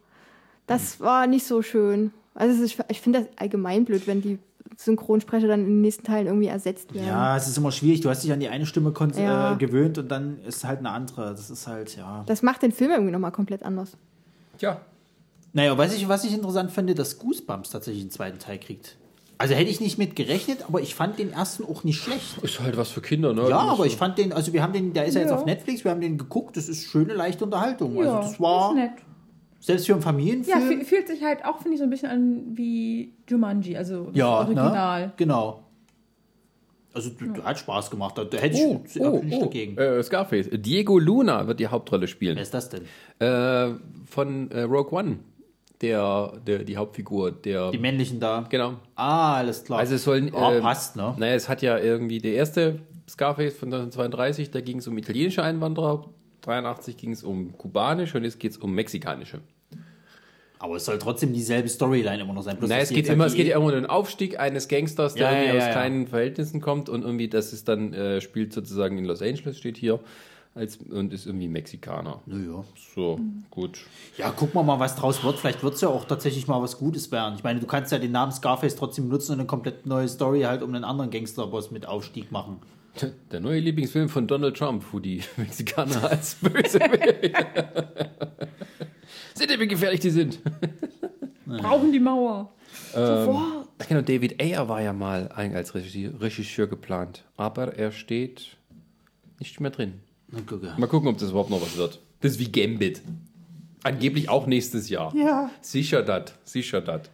Das 0.66 1.00
war 1.00 1.28
nicht 1.28 1.46
so 1.46 1.62
schön. 1.62 2.12
Also 2.36 2.62
ist, 2.64 2.78
ich 2.90 3.02
finde 3.02 3.20
das 3.22 3.28
allgemein 3.38 3.86
blöd, 3.86 4.06
wenn 4.08 4.22
die 4.22 4.38
Synchronsprecher 4.76 5.48
dann 5.48 5.62
in 5.62 5.66
den 5.68 5.82
nächsten 5.82 6.04
Teilen 6.04 6.28
irgendwie 6.28 6.48
ersetzt 6.48 6.94
werden. 6.94 7.08
Ja, 7.08 7.36
es 7.38 7.48
ist 7.48 7.58
immer 7.58 7.72
schwierig. 7.72 8.02
Du 8.02 8.10
hast 8.10 8.24
dich 8.24 8.32
an 8.32 8.40
die 8.40 8.50
eine 8.50 8.66
Stimme 8.66 8.92
kon- 8.92 9.12
Ja. 9.18 9.54
äh, 9.54 9.56
gewöhnt 9.56 9.98
und 9.98 10.10
dann 10.10 10.40
ist 10.46 10.66
halt 10.66 10.80
eine 10.80 10.92
andere. 10.92 11.32
Das 11.32 11.50
ist 11.50 11.66
halt, 11.68 11.96
ja. 11.96 12.24
Das 12.28 12.44
macht 12.44 12.62
den 12.62 12.72
Film 12.72 12.92
irgendwie 12.92 13.12
nochmal 13.12 13.32
komplett 13.32 13.64
anders. 13.64 13.98
ich. 14.56 14.62
Ja. 14.62 14.82
Naja, 15.54 15.78
was 15.78 15.96
ich, 15.96 16.08
was 16.08 16.24
ich 16.26 16.34
interessant 16.34 16.70
finde, 16.72 16.94
dass 16.94 17.18
Goosebumps 17.18 17.72
tatsächlich 17.72 18.04
einen 18.04 18.12
zweiten 18.12 18.38
Teil 18.38 18.60
kriegt. 18.60 18.98
Also 19.40 19.54
hätte 19.54 19.70
ich 19.70 19.80
nicht 19.80 19.98
mit 20.00 20.16
gerechnet, 20.16 20.66
aber 20.68 20.82
ich 20.82 20.96
fand 20.96 21.20
den 21.20 21.32
ersten 21.32 21.64
auch 21.64 21.84
nicht 21.84 21.98
schlecht. 22.02 22.40
Ist 22.42 22.60
halt 22.60 22.76
was 22.76 22.90
für 22.90 23.02
Kinder, 23.02 23.34
ne? 23.34 23.48
Ja, 23.50 23.60
aber 23.60 23.86
ich 23.86 23.96
fand 23.96 24.18
den, 24.18 24.34
also 24.34 24.52
wir 24.54 24.64
haben 24.64 24.74
den, 24.74 24.94
der 24.94 25.06
ist 25.06 25.14
ja, 25.14 25.22
jetzt 25.22 25.30
Ja. 25.30 25.36
auf 25.38 25.46
Netflix, 25.46 25.84
wir 25.84 25.92
haben 25.92 26.02
den 26.02 26.18
geguckt, 26.18 26.58
das 26.58 26.68
ist 26.68 26.86
schöne, 26.86 27.14
leichte 27.14 27.44
Unterhaltung. 27.46 27.96
Ja, 27.98 28.18
also 28.18 28.30
das 28.32 28.40
war, 28.40 28.70
ist 28.72 28.76
nett. 28.78 28.92
selbst 29.60 29.86
für 29.86 29.94
einen 29.94 30.02
Ja, 30.02 30.06
Familienfilm. 30.08 30.64
fü- 30.82 30.84
fühlt 30.86 31.08
sich 31.08 31.24
halt 31.24 31.46
auch, 31.46 31.58
finde 31.60 31.74
ich, 31.74 31.78
so 31.80 31.84
ein 31.84 31.90
bisschen 31.92 32.10
an 32.10 32.42
wie 32.58 33.14
Jumanji, 33.30 33.78
also 33.78 34.06
das 34.06 34.16
ja, 34.16 34.28
Original. 34.40 35.08
Ne? 35.08 35.14
genau. 35.18 35.64
Also 36.94 37.12
du, 37.12 37.28
du 37.32 37.44
hat 37.44 37.60
Spaß 37.60 37.92
gemacht. 37.92 38.18
Da 38.18 38.24
da 38.24 38.38
hätte 38.40 38.56
ich 38.58 38.64
Oh, 38.64 38.82
überhaupt 38.96 39.24
oh, 39.30 39.36
oh. 39.36 39.40
dagegen. 39.42 39.78
Äh, 39.78 40.02
Scarface. 40.02 40.50
Diego 40.52 40.98
Luna 40.98 41.46
wird 41.46 41.60
die 41.60 41.68
Hauptrolle 41.68 42.08
spielen. 42.08 42.38
Wer 42.38 42.42
ist 42.42 42.56
das 42.56 42.70
denn? 42.70 42.86
Äh, 43.20 43.76
von 44.08 44.50
äh, 44.50 44.62
Rogue 44.62 44.98
One. 44.98 45.20
Der, 45.82 46.34
der, 46.46 46.64
die 46.64 46.76
Hauptfigur, 46.76 47.32
der. 47.32 47.72
Die 47.72 47.78
männlichen 47.78 48.20
da. 48.20 48.48
genau. 48.50 48.76
Ah, 48.96 49.36
alles 49.36 49.64
klar. 49.64 49.80
Also 49.80 49.96
es 49.96 50.04
sollen. 50.04 50.34
Ah, 50.34 50.54
ähm, 50.54 50.62
passt, 50.62 50.96
ne? 50.96 51.14
Naja, 51.18 51.36
es 51.36 51.48
hat 51.48 51.62
ja 51.62 51.78
irgendwie 51.78 52.18
der 52.18 52.34
erste 52.34 52.80
Scarface 53.08 53.56
von 53.56 53.68
1932, 53.72 54.52
da 54.52 54.62
ging 54.62 54.80
es 54.80 54.88
um 54.88 54.98
italienische 54.98 55.44
Einwanderer. 55.44 56.10
83 56.42 56.98
ging 56.98 57.12
es 57.12 57.24
um 57.24 57.58
kubanische 57.58 58.18
und 58.18 58.24
jetzt 58.24 58.40
geht 58.40 58.52
es 58.52 58.58
um 58.58 58.74
mexikanische. 58.74 59.40
Aber 60.60 60.78
es 60.78 60.86
soll 60.86 60.98
trotzdem 60.98 61.34
dieselbe 61.34 61.70
Storyline 61.70 62.22
immer 62.22 62.34
noch 62.34 62.42
sein. 62.42 62.58
Bloß, 62.58 62.70
Naja, 62.70 62.82
dass 62.82 62.90
es 62.90 62.96
geht 62.96 63.08
immer, 63.10 63.24
halt 63.26 63.32
es 63.32 63.38
geht 63.38 63.48
ja 63.48 63.58
immer 63.58 63.66
um 63.66 63.72
den 63.72 63.86
Aufstieg 63.86 64.40
eines 64.40 64.68
Gangsters, 64.68 65.14
der 65.14 65.24
Ja, 65.24 65.32
irgendwie 65.32 65.50
ja, 65.50 65.56
ja, 65.56 65.68
aus 65.68 65.72
kleinen 65.72 66.08
Verhältnissen 66.08 66.62
kommt 66.62 66.90
und 66.90 67.04
irgendwie, 67.04 67.28
das 67.28 67.54
ist 67.54 67.68
dann, 67.68 67.94
äh, 67.94 68.22
spielt 68.22 68.54
sozusagen 68.54 68.98
in 68.98 69.06
Los 69.06 69.22
Angeles, 69.22 69.60
steht 69.60 69.78
hier, 69.78 70.00
als, 70.58 70.78
und 70.78 71.14
ist 71.14 71.26
irgendwie 71.26 71.48
Mexikaner. 71.48 72.22
Naja. 72.26 72.64
So, 72.96 73.20
gut. 73.50 73.80
Ja, 74.18 74.32
gucken 74.32 74.56
wir 74.56 74.64
mal, 74.64 74.80
was 74.80 74.96
draus 74.96 75.24
wird. 75.24 75.38
Vielleicht 75.40 75.64
wird 75.64 75.76
es 75.76 75.82
ja 75.82 75.88
auch 75.90 76.06
tatsächlich 76.06 76.48
mal 76.48 76.62
was 76.62 76.78
Gutes 76.78 77.12
werden. 77.12 77.36
Ich 77.36 77.44
meine, 77.44 77.60
du 77.60 77.68
kannst 77.68 77.92
ja 77.92 78.00
den 78.00 78.12
Namen 78.12 78.32
Scarface 78.32 78.76
trotzdem 78.76 79.08
nutzen 79.08 79.34
und 79.34 79.40
eine 79.40 79.48
komplett 79.48 79.86
neue 79.86 80.08
Story 80.10 80.42
halt 80.42 80.62
um 80.64 80.74
einen 80.74 80.84
anderen 80.84 81.12
Gangsterboss 81.12 81.72
mit 81.72 81.86
Aufstieg 81.88 82.32
machen. 82.32 82.58
Der 83.32 83.40
neue 83.40 83.60
Lieblingsfilm 83.60 84.10
von 84.10 84.28
Donald 84.28 84.58
Trump, 84.58 84.84
wo 84.92 85.00
die 85.00 85.22
Mexikaner 85.38 86.10
als 86.10 86.36
böse 86.36 86.80
Seht 89.34 89.52
ihr, 89.52 89.60
wie 89.60 89.68
gefährlich 89.68 90.00
die 90.00 90.10
sind? 90.10 90.40
Brauchen 91.46 91.92
die 91.92 92.00
Mauer. 92.00 92.52
Sofort. 92.94 93.68
Ach 93.80 93.88
genau, 93.88 94.02
David 94.02 94.42
Ayer 94.42 94.68
war 94.68 94.82
ja 94.82 94.94
mal 94.94 95.30
ein- 95.34 95.56
als 95.56 95.76
Regisseur 95.76 96.68
geplant, 96.68 97.24
aber 97.38 97.76
er 97.76 97.92
steht 97.92 98.58
nicht 99.40 99.60
mehr 99.60 99.72
drin. 99.72 100.02
Na, 100.30 100.42
gucke. 100.42 100.74
Mal 100.78 100.88
gucken, 100.88 101.08
ob 101.10 101.18
das 101.18 101.30
überhaupt 101.30 101.50
noch 101.50 101.62
was 101.62 101.78
wird. 101.78 102.00
Das 102.22 102.34
ist 102.34 102.40
wie 102.40 102.52
Gambit. 102.52 103.02
Angeblich 103.84 104.30
auch 104.30 104.48
nächstes 104.48 104.90
Jahr. 104.90 105.16
Ja. 105.16 105.50
Sicher 105.62 106.02
das, 106.02 106.34
sicher 106.44 106.82
das. 106.82 107.10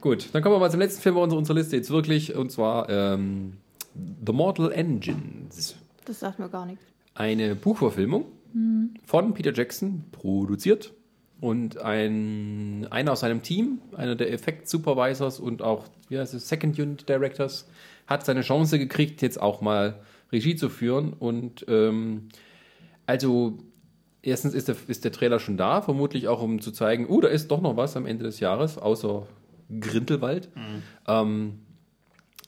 Gut, 0.00 0.28
dann 0.32 0.42
kommen 0.42 0.54
wir 0.54 0.58
mal 0.60 0.70
zum 0.70 0.80
letzten 0.80 1.02
Film 1.02 1.16
auf 1.16 1.32
unserer 1.32 1.56
Liste 1.56 1.76
jetzt 1.76 1.90
wirklich, 1.90 2.34
und 2.34 2.52
zwar 2.52 2.88
ähm, 2.88 3.54
The 4.24 4.32
Mortal 4.32 4.70
Engines. 4.72 5.74
Das 6.04 6.20
sagt 6.20 6.38
mir 6.38 6.48
gar 6.48 6.66
nichts. 6.66 6.84
Eine 7.14 7.54
Buchverfilmung 7.56 8.26
von 9.04 9.34
Peter 9.34 9.52
Jackson, 9.52 10.04
produziert. 10.12 10.92
Und 11.38 11.78
ein, 11.78 12.86
einer 12.90 13.12
aus 13.12 13.20
seinem 13.20 13.42
Team, 13.42 13.80
einer 13.94 14.14
der 14.14 14.32
Effekt-Supervisors 14.32 15.38
und 15.38 15.60
auch 15.60 15.84
wie 16.08 16.18
heißt 16.18 16.32
es, 16.32 16.48
Second 16.48 16.78
Unit 16.78 17.08
Directors, 17.08 17.68
hat 18.06 18.24
seine 18.24 18.40
Chance 18.40 18.78
gekriegt, 18.78 19.20
jetzt 19.20 19.40
auch 19.40 19.60
mal 19.60 20.00
Regie 20.32 20.56
zu 20.56 20.68
führen. 20.68 21.12
Und 21.12 21.64
ähm, 21.68 22.28
also 23.06 23.58
erstens 24.22 24.54
ist 24.54 24.68
der, 24.68 24.76
ist 24.88 25.04
der 25.04 25.12
Trailer 25.12 25.38
schon 25.38 25.56
da, 25.56 25.82
vermutlich 25.82 26.28
auch 26.28 26.42
um 26.42 26.60
zu 26.60 26.72
zeigen, 26.72 27.06
oh, 27.06 27.20
da 27.20 27.28
ist 27.28 27.48
doch 27.50 27.60
noch 27.60 27.76
was 27.76 27.96
am 27.96 28.06
Ende 28.06 28.24
des 28.24 28.40
Jahres, 28.40 28.78
außer 28.78 29.26
Grindelwald. 29.80 30.48
Ähm, 31.06 31.60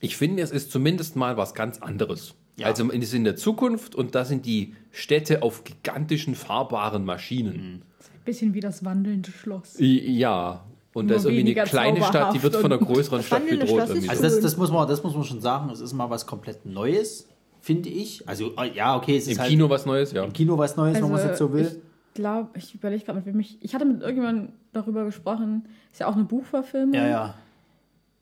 ich 0.01 0.17
finde, 0.17 0.43
es 0.43 0.51
ist 0.51 0.71
zumindest 0.71 1.17
mal 1.17 1.37
was 1.37 1.55
ganz 1.55 1.79
anderes. 1.79 2.35
Ja. 2.57 2.67
Also 2.67 2.91
es 2.91 2.95
ist 2.95 3.15
in 3.15 3.25
der 3.25 3.37
Zukunft 3.37 3.95
und 3.95 4.15
da 4.15 4.25
sind 4.25 4.45
die 4.45 4.75
Städte 4.91 5.43
auf 5.43 5.65
gigantischen, 5.65 6.35
fahrbaren 6.35 7.05
Maschinen. 7.05 7.83
Bisschen 8.25 8.53
wie 8.53 8.61
das 8.61 8.85
wandelnde 8.85 9.31
Schloss. 9.31 9.77
Ja. 9.79 10.65
Und 10.93 11.09
da 11.09 11.15
ist 11.15 11.25
irgendwie 11.25 11.53
eine 11.57 11.69
kleine 11.69 12.03
Stadt, 12.03 12.35
die 12.35 12.43
wird 12.43 12.57
von 12.57 12.73
einer 12.73 12.79
größeren 12.79 13.23
Stadt 13.23 13.49
bedroht. 13.49 13.81
Also 13.81 14.23
das, 14.23 14.41
das, 14.41 14.57
muss 14.57 14.73
man, 14.73 14.89
das 14.89 15.03
muss 15.05 15.15
man 15.15 15.23
schon 15.23 15.41
sagen, 15.41 15.71
es 15.71 15.81
ist 15.81 15.93
mal 15.93 16.11
was 16.11 16.27
komplett 16.27 16.67
Neues, 16.67 17.29
finde 17.61 17.89
ich. 17.89 18.27
Also 18.29 18.53
äh, 18.57 18.75
ja, 18.75 18.97
okay, 18.97 19.17
es 19.17 19.27
ist 19.27 19.35
Im 19.35 19.39
halt 19.41 19.51
Kino 19.51 19.69
was 19.71 19.87
Neues, 19.87 20.13
ja. 20.13 20.25
im 20.25 20.33
Kino 20.33 20.57
was 20.59 20.77
Neues, 20.77 20.95
wenn 21.01 21.03
man 21.11 21.19
es 21.21 21.25
jetzt 21.25 21.39
so 21.39 21.53
will. 21.53 21.65
Also, 21.65 21.79
Ich 21.79 22.15
glaube, 22.15 22.49
ich 22.59 22.75
überlege 22.75 23.05
gerade 23.05 23.19
mit 23.19 23.27
wem 23.27 23.41
ich. 23.41 23.59
Ich 23.63 23.75
hatte 23.75 23.85
mit 23.85 24.01
irgendjemandem 24.01 24.53
darüber 24.73 25.05
gesprochen. 25.05 25.67
Ist 25.93 26.01
ja 26.01 26.07
auch 26.09 26.15
eine 26.17 26.25
Buchverfilmung. 26.25 26.95
Ja, 26.95 27.07
ja. 27.07 27.35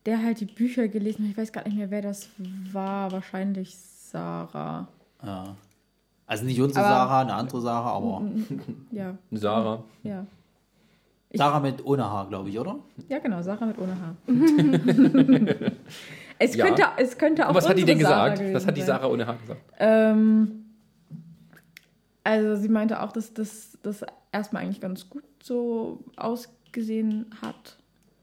Der 0.04 0.22
halt 0.22 0.40
die 0.40 0.44
Bücher 0.46 0.86
gelesen 0.88 1.24
hat. 1.24 1.30
Ich 1.32 1.36
weiß 1.36 1.52
gar 1.52 1.64
nicht 1.64 1.76
mehr, 1.76 1.90
wer 1.90 2.02
das 2.02 2.28
war. 2.72 3.10
Wahrscheinlich 3.12 3.76
Sarah. 3.76 4.88
ja. 5.22 5.56
Also 6.28 6.44
nicht 6.44 6.60
unsere 6.60 6.84
Aber- 6.84 6.94
Sarah, 6.94 7.20
eine 7.20 7.34
andere 7.34 7.60
Sarah, 7.60 7.90
aber 7.92 8.22
Ja, 8.90 9.16
Sarah. 9.30 9.84
ja. 10.02 10.26
Sarah 11.32 11.60
mit 11.60 11.84
ohne 11.84 12.04
Haar, 12.04 12.26
glaube 12.28 12.48
ich, 12.48 12.58
oder? 12.58 12.80
Ja, 13.08 13.18
genau, 13.20 13.42
Sarah 13.42 13.64
mit 13.66 13.76
ohne 13.78 13.94
Haar. 14.00 14.16
es, 16.38 16.54
Ja. 16.54 16.66
könnte, 16.66 16.82
es 16.98 17.18
könnte 17.18 17.44
auch 17.44 17.50
Und 17.50 17.56
was 17.56 17.68
hat 17.68 17.78
die 17.78 17.84
denn 17.84 18.00
Sarah 18.00 18.30
gesagt? 18.30 18.54
Was 18.54 18.66
hat 18.66 18.76
die. 18.76 18.82
Sarah 18.82 19.06
ohne 19.08 19.26
Haar 19.26 19.36
gesagt? 19.36 19.60
Ähm, 19.78 20.64
also 22.24 22.56
sie 22.56 22.68
meinte 22.68 23.00
auch, 23.02 23.12
dass 23.12 23.32
das, 23.34 23.78
das 23.82 24.04
erstmal 24.32 24.62
eigentlich 24.64 24.80
ganz 24.80 25.08
gut 25.08 25.22
so 25.42 26.04
ausgesehen 26.16 27.26
hat. 27.40 27.78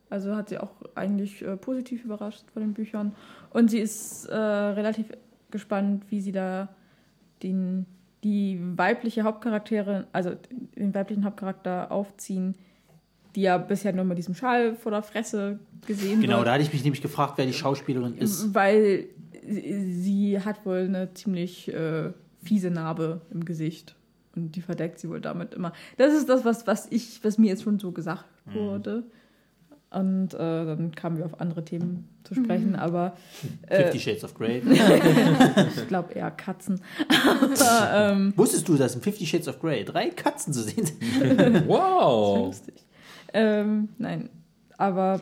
Also 0.10 0.36
hat 0.36 0.50
sie 0.50 0.58
auch 0.60 0.72
eigentlich 0.96 1.42
äh, 1.42 1.58
positiv 1.58 2.06
überrascht 2.06 2.44
von 2.54 2.62
den 2.62 2.74
Büchern. 2.74 3.16
Und 3.50 3.72
sie 3.72 3.80
ist 3.80 4.26
äh, 4.26 4.36
relativ 4.36 5.08
gespannt, 5.52 6.04
wie 6.10 6.22
sie 6.22 6.32
da 6.32 6.70
den, 7.42 7.86
die 8.24 8.60
weibliche 8.62 9.24
Hauptcharakterin, 9.24 10.06
also 10.12 10.36
den 10.76 10.94
weiblichen 10.94 11.26
Hauptcharakter 11.26 11.92
aufziehen, 11.92 12.56
die 13.36 13.42
ja 13.42 13.58
bisher 13.58 13.94
nur 13.94 14.06
mit 14.06 14.18
diesem 14.18 14.36
Schal 14.36 14.76
vor 14.76 14.92
der 14.92 15.04
Fresse 15.04 15.60
gesehen 15.88 16.22
Genau, 16.22 16.38
wird. 16.38 16.48
da 16.48 16.54
hatte 16.54 16.64
ich 16.64 16.72
mich 16.74 16.84
nämlich 16.84 17.02
gefragt, 17.02 17.34
wer 17.38 17.46
die 17.46 17.54
Schauspielerin 17.54 18.18
ist. 18.18 18.54
Weil 18.54 19.06
sie 19.48 20.40
hat 20.44 20.66
wohl 20.66 20.86
eine 20.88 21.14
ziemlich 21.14 21.74
äh, 21.74 22.12
fiese 22.44 22.70
Narbe 22.72 23.22
im 23.32 23.44
Gesicht. 23.46 23.96
Und 24.36 24.56
die 24.56 24.62
verdeckt 24.62 25.00
sie 25.00 25.10
wohl 25.10 25.22
damit 25.22 25.54
immer. 25.54 25.74
Das 25.98 26.14
ist 26.14 26.28
das, 26.30 26.44
was, 26.46 26.66
was 26.66 26.88
ich, 26.92 27.24
was 27.24 27.38
mir 27.38 27.48
jetzt 27.48 27.64
schon 27.64 27.80
so 27.80 27.92
gesagt 27.92 28.26
Mhm. 28.46 28.54
wurde. 28.56 29.04
Und 29.92 30.34
äh, 30.34 30.38
dann 30.38 30.92
kamen 30.96 31.18
wir 31.20 31.26
auf 31.26 31.40
andere 31.40 31.64
Themen 31.64 32.10
zu 32.24 32.34
sprechen, 32.34 32.76
aber 32.76 33.16
Fifty 33.70 34.00
Shades 34.00 34.24
of 34.24 34.34
Grey. 34.34 34.62
ich 35.78 35.88
glaube 35.88 36.14
eher 36.14 36.32
Katzen. 36.32 36.82
aber, 37.08 38.12
ähm, 38.12 38.34
Wusstest 38.36 38.68
du, 38.68 38.76
dass 38.76 38.96
in 38.96 39.02
Fifty 39.02 39.26
Shades 39.26 39.48
of 39.48 39.60
Grey 39.60 39.86
drei 39.86 40.10
Katzen 40.10 40.52
zu 40.52 40.64
sehen 40.64 40.86
sind? 40.88 41.68
Wow. 41.68 42.48
lustig. 42.48 42.74
Ähm, 43.34 43.90
nein, 43.98 44.30
aber 44.78 45.22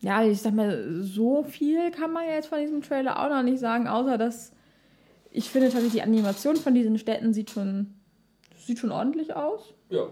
ja, 0.00 0.24
ich 0.24 0.42
sag 0.42 0.54
mal, 0.54 1.00
so 1.00 1.44
viel 1.44 1.90
kann 1.90 2.12
man 2.12 2.24
ja 2.26 2.34
jetzt 2.34 2.48
von 2.48 2.58
diesem 2.60 2.82
Trailer 2.82 3.22
auch 3.22 3.30
noch 3.30 3.42
nicht 3.42 3.60
sagen, 3.60 3.86
außer 3.86 4.18
dass 4.18 4.52
ich 5.30 5.48
finde 5.48 5.68
tatsächlich 5.68 5.92
die 5.92 6.02
Animation 6.02 6.56
von 6.56 6.74
diesen 6.74 6.98
Städten 6.98 7.32
sieht 7.32 7.50
schon, 7.50 7.94
sieht 8.58 8.78
schon 8.78 8.92
ordentlich 8.92 9.34
aus. 9.34 9.74
Ja. 9.88 10.06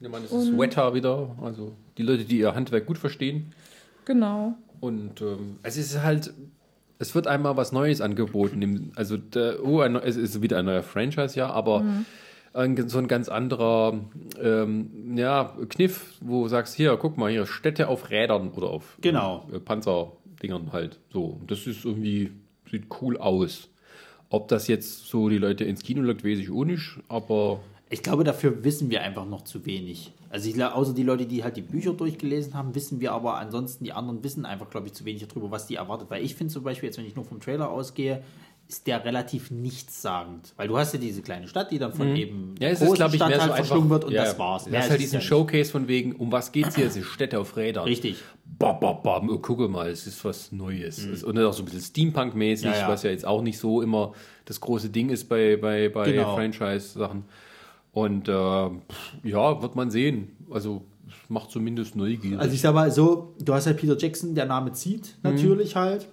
Ich 0.00 0.08
meine, 0.08 0.26
es 0.26 0.32
ist 0.32 0.56
Wetter 0.56 0.94
wieder. 0.94 1.34
Also 1.42 1.72
die 1.96 2.02
Leute, 2.02 2.24
die 2.24 2.38
ihr 2.38 2.54
Handwerk 2.54 2.86
gut 2.86 2.98
verstehen. 2.98 3.52
Genau. 4.04 4.54
Und 4.80 5.20
ähm, 5.22 5.58
es 5.62 5.76
ist 5.76 6.02
halt, 6.02 6.32
es 6.98 7.14
wird 7.14 7.26
einmal 7.26 7.56
was 7.56 7.72
Neues 7.72 8.00
angeboten. 8.00 8.92
Also 8.94 9.16
der, 9.16 9.64
oh, 9.64 9.80
ein, 9.80 9.96
es 9.96 10.16
ist 10.16 10.40
wieder 10.42 10.58
ein 10.58 10.66
neuer 10.66 10.82
Franchise, 10.82 11.36
ja, 11.36 11.50
aber 11.50 11.84
ein, 12.52 12.88
so 12.88 12.98
ein 12.98 13.08
ganz 13.08 13.28
anderer 13.28 14.00
ähm, 14.42 15.16
ja, 15.16 15.54
Kniff, 15.68 16.14
wo 16.20 16.42
du 16.44 16.48
sagst, 16.48 16.74
hier, 16.74 16.96
guck 16.96 17.16
mal, 17.18 17.30
hier, 17.30 17.46
Städte 17.46 17.88
auf 17.88 18.10
Rädern 18.10 18.50
oder 18.50 18.68
auf 18.70 18.96
Genau. 19.00 19.46
äh, 19.52 19.58
Panzerdingern 19.60 20.72
halt. 20.72 20.98
So, 21.12 21.40
das 21.46 21.66
ist 21.66 21.84
irgendwie, 21.84 22.32
sieht 22.70 22.84
cool 23.00 23.16
aus. 23.18 23.68
Ob 24.30 24.48
das 24.48 24.68
jetzt 24.68 25.06
so 25.08 25.28
die 25.28 25.38
Leute 25.38 25.64
ins 25.64 25.82
Kino 25.82 26.02
lockt, 26.02 26.24
weiß 26.24 26.38
ich 26.38 26.50
auch 26.50 26.64
nicht, 26.64 26.98
aber 27.08 27.60
Ich 27.90 28.02
glaube, 28.02 28.22
dafür 28.24 28.62
wissen 28.64 28.90
wir 28.90 29.00
einfach 29.02 29.24
noch 29.24 29.42
zu 29.44 29.64
wenig. 29.64 30.12
Also 30.28 30.46
ich, 30.50 30.54
glaube, 30.54 30.74
außer 30.74 30.92
die 30.92 31.02
Leute, 31.04 31.24
die 31.24 31.42
halt 31.42 31.56
die 31.56 31.62
Bücher 31.62 31.94
durchgelesen 31.94 32.52
haben, 32.52 32.74
wissen 32.74 33.00
wir 33.00 33.12
aber 33.12 33.38
ansonsten, 33.38 33.84
die 33.84 33.92
anderen 33.94 34.22
wissen 34.22 34.44
einfach, 34.44 34.68
glaube 34.68 34.88
ich, 34.88 34.92
zu 34.92 35.06
wenig 35.06 35.26
darüber, 35.26 35.50
was 35.50 35.66
die 35.66 35.76
erwartet. 35.76 36.10
Weil 36.10 36.22
ich 36.22 36.34
finde 36.34 36.52
zum 36.52 36.62
Beispiel, 36.64 36.88
jetzt 36.90 36.98
wenn 36.98 37.06
ich 37.06 37.16
nur 37.16 37.24
vom 37.24 37.40
Trailer 37.40 37.70
ausgehe, 37.70 38.22
ist 38.68 38.86
der 38.86 39.02
relativ 39.04 39.50
nichtssagend. 39.50 40.52
Weil 40.56 40.68
du 40.68 40.76
hast 40.76 40.92
ja 40.92 41.00
diese 41.00 41.22
kleine 41.22 41.48
Stadt, 41.48 41.70
die 41.70 41.78
dann 41.78 41.92
von 41.94 42.14
eben 42.14 42.50
Mhm. 42.50 42.54
Ja, 42.60 42.68
es 42.68 42.78
großen 42.80 42.92
ist, 42.92 42.96
glaube 42.98 43.16
ich, 43.16 43.26
mehr 43.26 43.40
so 43.40 43.52
verschlungen 43.54 43.88
wird 43.90 44.04
und 44.04 44.12
ja, 44.12 44.24
das 44.24 44.38
war's. 44.38 44.64
Du 44.64 44.70
hast 44.76 44.84
ist 44.84 44.90
halt 44.90 45.00
es 45.00 45.06
diesen 45.06 45.14
ja. 45.16 45.20
Showcase 45.22 45.70
von 45.70 45.88
wegen, 45.88 46.12
um 46.16 46.30
was 46.30 46.52
geht's 46.52 46.76
hier? 46.76 46.86
Es 46.86 46.94
ist 46.96 47.06
Städte 47.06 47.40
auf 47.40 47.56
Rädern. 47.56 47.84
Richtig. 47.84 48.16
Bam, 48.58 48.78
bam, 48.78 49.02
bam. 49.02 49.30
Oh, 49.30 49.38
gucke 49.38 49.68
mal, 49.68 49.88
es 49.88 50.06
ist 50.06 50.22
was 50.24 50.52
Neues. 50.52 50.98
Es- 50.98 51.24
Und 51.24 51.36
dann 51.36 51.46
auch 51.46 51.52
so 51.54 51.62
ein 51.62 51.64
bisschen 51.64 51.80
Steampunk-mäßig, 51.80 52.66
Mhm. 52.66 52.72
Ja, 52.72 52.78
ja. 52.80 52.88
was 52.88 53.02
ja 53.04 53.10
jetzt 53.10 53.24
auch 53.26 53.40
nicht 53.42 53.58
so 53.58 53.80
immer 53.80 54.12
das 54.44 54.60
große 54.60 54.90
Ding 54.90 55.08
ist 55.10 55.28
bei, 55.30 55.56
bei, 55.56 55.88
bei 55.88 56.12
Genau. 56.12 56.34
Franchise-Sachen. 56.34 57.24
Und 57.92 58.28
äh, 58.28 58.32
ja, 58.32 59.62
wird 59.62 59.76
man 59.76 59.90
sehen. 59.90 60.36
Also 60.50 60.84
macht 61.28 61.50
zumindest 61.50 61.96
neugierig. 61.96 62.38
Also 62.38 62.52
ich 62.54 62.60
sag 62.60 62.74
mal 62.74 62.90
so, 62.90 63.34
du 63.40 63.54
hast 63.54 63.66
halt 63.66 63.78
Peter 63.78 63.96
Jackson, 63.96 64.34
der 64.34 64.44
Name 64.44 64.72
zieht 64.72 65.16
natürlich 65.22 65.74
halt. 65.74 66.06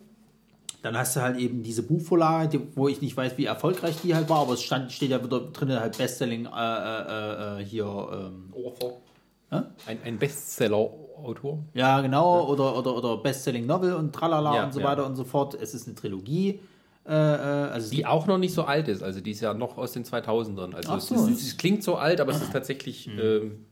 Dann 0.85 0.95
hast 0.95 1.15
du 1.15 1.21
halt 1.21 1.37
eben 1.37 1.63
diese 1.63 1.81
Buchvorlage, 1.81 2.59
die, 2.59 2.77
wo 2.77 2.87
ich 2.87 3.01
nicht 3.01 3.17
weiß, 3.17 3.39
wie 3.39 3.45
erfolgreich 3.45 3.95
die 4.03 4.13
halt 4.13 4.29
war, 4.29 4.41
aber 4.41 4.53
es 4.53 4.61
stand, 4.61 4.91
steht 4.91 5.09
ja 5.09 5.23
wieder 5.23 5.39
drin 5.39 5.71
halt 5.79 5.97
Bestselling 5.97 6.45
äh, 6.45 6.49
äh, 6.49 7.61
äh, 7.61 7.65
hier. 7.65 7.85
Ähm, 7.85 8.53
Author. 8.53 9.01
Hä? 9.49 9.61
Ein, 9.87 9.97
ein 10.05 10.19
Bestseller 10.19 10.77
Autor. 10.77 11.57
Ja, 11.73 12.01
genau, 12.01 12.47
oder, 12.47 12.77
oder, 12.77 12.95
oder 12.95 13.17
Bestselling 13.17 13.65
Novel 13.65 13.95
und 13.95 14.13
tralala 14.13 14.55
Ja, 14.55 14.65
und 14.65 14.75
so 14.75 14.79
ja. 14.79 14.85
weiter 14.85 15.07
und 15.07 15.15
so 15.15 15.23
fort. 15.23 15.55
Es 15.55 15.73
ist 15.73 15.87
eine 15.87 15.95
Trilogie. 15.95 16.59
Äh, 17.07 17.13
äh, 17.13 17.15
also 17.15 17.89
Die 17.89 18.05
auch 18.05 18.27
noch 18.27 18.37
nicht 18.37 18.53
so 18.53 18.65
alt 18.65 18.87
ist, 18.87 19.01
also 19.01 19.21
die 19.21 19.31
ist 19.31 19.41
ja 19.41 19.55
noch 19.55 19.79
aus 19.79 19.93
den 19.93 20.05
2000ern. 20.05 20.75
Also 20.75 20.91
Ach 20.91 20.97
es, 20.99 21.07
so. 21.07 21.15
ist, 21.15 21.41
es 21.41 21.57
klingt 21.57 21.81
so 21.81 21.95
alt, 21.95 22.21
aber 22.21 22.31
es 22.31 22.43
ist 22.43 22.51
tatsächlich 22.53 23.07
ähm, 23.07 23.65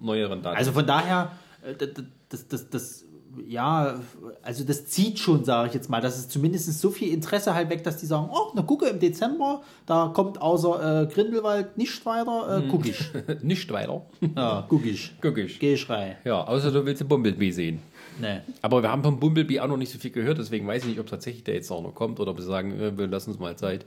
neueren 0.00 0.42
Daten. 0.42 0.58
Also 0.58 0.70
von 0.70 0.86
daher, 0.86 1.32
äh, 1.64 1.74
das, 1.74 1.88
das, 2.28 2.46
das, 2.46 2.70
das 2.70 3.04
ja, 3.46 4.00
also 4.42 4.64
das 4.64 4.86
zieht 4.86 5.18
schon, 5.18 5.44
sage 5.44 5.68
ich 5.68 5.74
jetzt 5.74 5.88
mal, 5.88 6.00
dass 6.00 6.18
es 6.18 6.28
zumindest 6.28 6.72
so 6.80 6.90
viel 6.90 7.12
Interesse 7.12 7.54
halt 7.54 7.70
weg, 7.70 7.84
dass 7.84 7.98
die 7.98 8.06
sagen, 8.06 8.28
oh, 8.32 8.52
na 8.54 8.62
gucke, 8.62 8.86
im 8.86 8.98
Dezember, 8.98 9.62
da 9.86 10.10
kommt 10.14 10.40
außer 10.40 11.02
äh, 11.02 11.06
Grindelwald 11.06 11.76
nicht 11.78 12.04
weiter, 12.04 12.58
äh, 12.58 12.68
guck 12.70 12.86
ich. 12.86 13.10
nicht 13.42 13.70
weiter. 13.72 14.02
Ja, 14.36 14.64
guck 14.68 14.86
ich. 14.86 15.12
Guck 15.20 15.38
ich. 15.38 15.58
Geh 15.58 15.74
ich 15.74 15.88
rein. 15.88 16.16
Ja, 16.24 16.44
außer 16.44 16.70
du 16.70 16.84
willst 16.84 17.00
den 17.00 17.08
Bumblebee 17.08 17.50
sehen. 17.50 17.80
Nee. 18.20 18.40
Aber 18.62 18.82
wir 18.82 18.90
haben 18.90 19.02
vom 19.02 19.18
Bumblebee 19.18 19.60
auch 19.60 19.68
noch 19.68 19.76
nicht 19.76 19.92
so 19.92 19.98
viel 19.98 20.10
gehört, 20.10 20.38
deswegen 20.38 20.66
weiß 20.66 20.82
ich 20.82 20.90
nicht, 20.90 21.00
ob 21.00 21.06
tatsächlich 21.06 21.44
der 21.44 21.54
jetzt 21.54 21.70
auch 21.70 21.82
noch 21.82 21.94
kommt 21.94 22.20
oder 22.20 22.30
ob 22.30 22.38
wir 22.38 22.44
sagen, 22.44 22.78
äh, 22.80 22.96
wir 22.96 23.06
lassen 23.06 23.30
uns 23.30 23.38
mal 23.38 23.56
Zeit. 23.56 23.84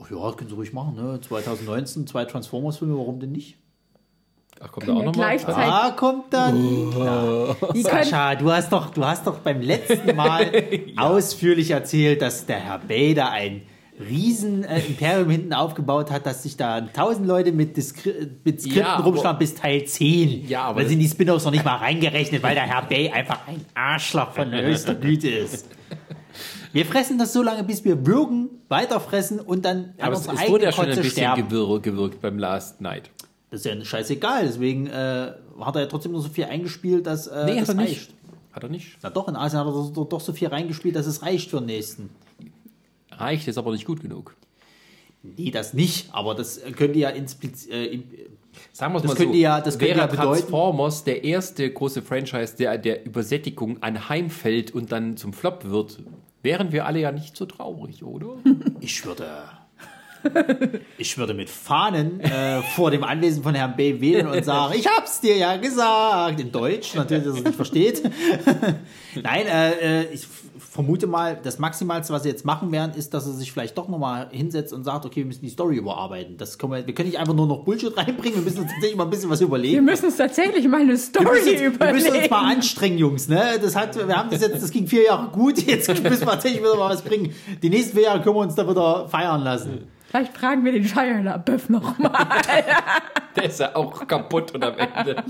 Ach 0.00 0.10
ja, 0.10 0.16
das 0.16 0.36
können 0.36 0.50
sie 0.50 0.56
ruhig 0.56 0.72
machen, 0.72 0.96
ne? 0.96 1.20
2019, 1.20 2.06
zwei 2.06 2.24
Transformers-Filme, 2.24 2.96
warum 2.96 3.20
denn 3.20 3.32
nicht? 3.32 3.56
Ach, 4.60 4.70
kommt 4.70 4.86
da 4.88 4.92
auch 4.92 4.96
wir 4.98 5.04
noch 5.04 5.16
mal? 5.16 5.22
gleichzeitig- 5.36 5.72
Ah, 5.72 5.90
kommt 5.92 6.32
dann. 6.32 6.62
Die 7.74 7.82
können, 7.82 8.04
Sascha, 8.04 8.34
du 8.36 8.50
hast 8.52 8.72
doch, 8.72 8.90
du 8.90 9.04
hast 9.04 9.26
doch 9.26 9.38
beim 9.38 9.60
letzten 9.60 10.14
Mal 10.14 10.50
ausführlich 10.96 11.70
erzählt, 11.70 12.22
dass 12.22 12.46
der 12.46 12.58
Herr 12.60 12.78
Bader 12.78 13.30
ein 13.30 13.62
riesen 14.00 14.64
äh, 14.64 14.80
Imperium 14.80 15.30
hinten 15.30 15.52
aufgebaut 15.52 16.10
hat, 16.10 16.26
dass 16.26 16.42
sich 16.42 16.56
da 16.56 16.80
tausend 16.80 17.26
Leute 17.26 17.52
mit, 17.52 17.76
Diskri 17.76 18.30
mit 18.44 18.60
Skripten 18.60 18.80
Ja, 18.82 18.96
rumschlagen 18.96 19.38
bis 19.38 19.54
Teil 19.54 19.84
10. 19.84 20.48
Ja, 20.48 20.62
aber 20.64 20.82
Da 20.82 20.88
sind 20.88 20.98
die 20.98 21.08
Spin-offs 21.08 21.44
noch 21.44 21.52
nicht 21.52 21.64
mal 21.64 21.76
reingerechnet, 21.76 22.42
weil 22.42 22.54
der 22.54 22.64
Herr 22.64 22.82
Bay 22.82 23.10
einfach 23.10 23.46
ein 23.46 23.64
Arschloch 23.74 24.32
von 24.32 24.50
höchster 24.52 24.94
Güte 24.94 25.28
ist. 25.28 25.68
Wir 26.72 26.86
fressen 26.86 27.18
das 27.18 27.32
so 27.34 27.42
lange, 27.42 27.64
bis 27.64 27.84
wir 27.84 28.06
würgen, 28.06 28.48
weiterfressen 28.68 29.38
und 29.40 29.64
dann 29.64 29.92
Aber 30.00 30.14
es, 30.14 30.26
unsere 30.26 30.44
es 30.46 30.50
wurde 30.50 30.64
ja 30.64 30.72
schon 30.72 30.84
ein 30.86 30.96
bisschen 30.96 31.10
sterben. 31.10 31.48
gewirkt 31.82 32.20
beim 32.22 32.38
Last 32.38 32.80
Night. 32.80 33.10
Das 33.52 33.60
ist 33.60 33.66
ja 33.66 33.84
scheißegal, 33.84 34.46
deswegen 34.46 34.86
äh, 34.86 35.32
hat 35.60 35.76
er 35.76 35.82
ja 35.82 35.86
trotzdem 35.86 36.12
nur 36.12 36.22
so 36.22 36.28
viel 36.30 36.44
eingespielt, 36.44 37.06
dass 37.06 37.26
äh, 37.26 37.44
Nee, 37.44 37.60
das 37.60 37.68
hat 37.68 37.76
er 37.76 37.82
reicht. 37.82 37.90
nicht. 37.90 38.14
Hat 38.52 38.62
er 38.64 38.68
nicht. 38.70 38.98
Na 39.02 39.10
doch, 39.10 39.28
in 39.28 39.36
Asien 39.36 39.60
hat 39.60 39.66
er 39.66 40.04
doch, 40.06 40.20
so 40.20 40.32
viel 40.32 40.48
reingespielt, 40.48 40.96
dass 40.96 41.06
es 41.06 41.22
reicht 41.22 41.50
für 41.50 41.58
den 41.58 41.66
nächsten. 41.66 42.10
Reicht 43.10 43.46
ist 43.48 43.58
aber 43.58 43.70
nicht 43.72 43.84
gut 43.84 44.00
genug. 44.00 44.34
Nee, 45.22 45.50
das 45.50 45.74
nicht, 45.74 46.08
aber 46.12 46.34
das 46.34 46.60
könnte 46.76 46.98
ja 46.98 47.10
impliz 47.10 47.66
äh, 47.68 48.00
Sagen 48.72 48.94
wir 48.94 48.96
es 48.98 49.02
Das 49.02 49.10
mal 49.12 49.16
könnte 49.16 49.34
so. 49.34 49.38
ja- 49.38 49.60
das 49.60 49.78
könnte 49.78 49.94
wäre 49.96 49.98
ja 50.00 50.06
bedeuten- 50.06 50.30
Transformers 50.40 51.04
der 51.04 51.22
erste 51.24 51.70
große 51.70 52.02
Franchise, 52.02 52.56
der 52.56 52.78
der 52.78 53.04
Übersättigung 53.06 53.82
anheimfällt 53.82 54.70
und 54.74 54.92
dann 54.92 55.16
zum 55.18 55.32
Flop 55.32 55.64
wird, 55.66 56.00
wären 56.42 56.72
wir 56.72 56.86
alle 56.86 57.00
ja 57.00 57.12
nicht 57.12 57.36
so 57.36 57.44
traurig, 57.46 58.02
oder? 58.02 58.36
ich 58.80 59.04
würde. 59.06 59.26
Ich 60.98 61.18
würde 61.18 61.34
mit 61.34 61.50
Fahnen 61.50 62.20
äh, 62.20 62.62
vor 62.62 62.90
dem 62.90 63.04
Anwesen 63.04 63.42
von 63.42 63.54
Herrn 63.54 63.76
B. 63.76 64.00
wählen 64.00 64.26
und 64.26 64.44
sagen, 64.44 64.74
ich 64.76 64.86
hab's 64.86 65.20
dir 65.20 65.36
ja 65.36 65.56
gesagt. 65.56 66.40
In 66.40 66.52
Deutsch, 66.52 66.94
natürlich, 66.94 67.24
dass 67.24 67.34
er 67.34 67.38
es 67.38 67.44
nicht 67.44 67.56
versteht. 67.56 68.02
Nein, 69.22 69.46
äh, 69.46 70.02
äh, 70.02 70.12
ich 70.12 70.26
vermute 70.72 71.06
mal, 71.06 71.38
das 71.42 71.58
Maximalste, 71.58 72.12
was 72.14 72.22
sie 72.22 72.30
jetzt 72.30 72.46
machen 72.46 72.72
werden, 72.72 72.92
ist, 72.96 73.12
dass 73.12 73.26
er 73.26 73.32
sich 73.32 73.52
vielleicht 73.52 73.76
doch 73.76 73.88
nochmal 73.88 74.28
hinsetzt 74.30 74.72
und 74.72 74.84
sagt, 74.84 75.04
okay, 75.04 75.16
wir 75.16 75.26
müssen 75.26 75.42
die 75.42 75.50
Story 75.50 75.76
überarbeiten. 75.76 76.38
Das 76.38 76.56
können 76.56 76.72
wir, 76.72 76.86
wir 76.86 76.94
können 76.94 77.10
nicht 77.10 77.18
einfach 77.18 77.34
nur 77.34 77.46
noch 77.46 77.64
Bullshit 77.64 77.94
reinbringen, 77.94 78.36
wir 78.36 78.42
müssen 78.42 78.60
uns 78.62 78.70
tatsächlich 78.70 78.96
mal 78.96 79.04
ein 79.04 79.10
bisschen 79.10 79.28
was 79.28 79.40
überlegen. 79.42 79.74
wir 79.74 79.82
müssen 79.82 80.06
uns 80.06 80.16
tatsächlich 80.16 80.66
mal 80.68 80.80
eine 80.80 80.92
Wir 80.92 80.98
Story 80.98 81.24
müssen, 81.26 81.48
uns, 81.50 81.60
wir 81.60 81.66
überlegen. 81.68 81.96
müssen 81.96 82.16
uns 82.16 82.30
mal 82.30 82.52
anstrengen, 82.52 82.98
Jungs. 82.98 83.28
Ne? 83.28 83.58
Das 83.60 83.76
hat, 83.76 83.96
wir 83.96 84.16
haben 84.16 84.30
das 84.30 84.40
jetzt, 84.40 84.62
das 84.62 84.70
ging 84.70 84.86
vier 84.86 85.04
Jahre 85.04 85.28
gut. 85.30 85.58
Jetzt 85.62 85.88
müssen 85.88 86.04
wir 86.04 86.18
tatsächlich 86.20 86.62
wieder 86.62 86.76
mal 86.76 86.90
was 86.90 87.02
bringen. 87.02 87.34
Die 87.62 87.68
nächsten 87.68 87.92
vier 87.94 88.04
Jahre 88.04 88.22
können 88.22 88.36
wir 88.36 88.40
uns 88.40 88.54
da 88.54 88.68
wieder 88.68 89.08
feiern 89.08 89.42
lassen. 89.42 89.88
Vielleicht 90.12 90.36
fragen 90.36 90.62
wir 90.62 90.72
den 90.72 90.84
Shia 90.84 91.22
LaBeouf 91.22 91.70
nochmal. 91.70 92.12
Der 93.34 93.44
ist 93.44 93.60
ja 93.60 93.74
auch 93.74 94.06
kaputt 94.06 94.54
und 94.54 94.62
am 94.62 94.74
Ende. 94.76 95.24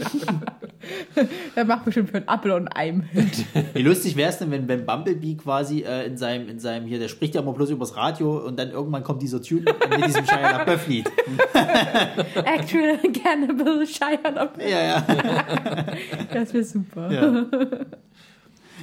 Der 1.56 1.64
macht 1.64 1.84
bestimmt 1.84 2.10
für 2.10 2.16
einen 2.16 2.26
Apfel 2.26 2.50
und 2.50 2.66
ein 2.66 2.76
Ei 2.76 2.90
mit. 2.90 3.44
Wie 3.74 3.82
lustig 3.82 4.16
wäre 4.16 4.30
es 4.30 4.38
denn, 4.38 4.50
wenn, 4.50 4.66
wenn 4.66 4.84
Bumblebee 4.84 5.36
quasi 5.36 5.82
äh, 5.82 6.06
in 6.06 6.18
seinem, 6.18 6.48
in 6.48 6.58
seinem 6.58 6.86
hier, 6.86 6.98
der 6.98 7.06
spricht 7.06 7.36
ja 7.36 7.42
immer 7.42 7.52
bloß 7.52 7.70
übers 7.70 7.94
Radio 7.94 8.44
und 8.44 8.58
dann 8.58 8.72
irgendwann 8.72 9.04
kommt 9.04 9.22
dieser 9.22 9.40
Tune 9.40 9.66
mit 9.88 10.04
diesem 10.04 10.26
Shia 10.26 10.50
LaBeouf 10.50 10.88
Lied. 10.88 11.08
Actual 12.44 12.98
Cannibal 13.22 13.86
Shia 13.86 14.30
LaBeouf. 14.34 14.68
Ja, 14.68 14.82
ja. 14.82 15.06
Das 16.34 16.52
wäre 16.52 16.64
super. 16.64 17.08
ja. 17.08 17.46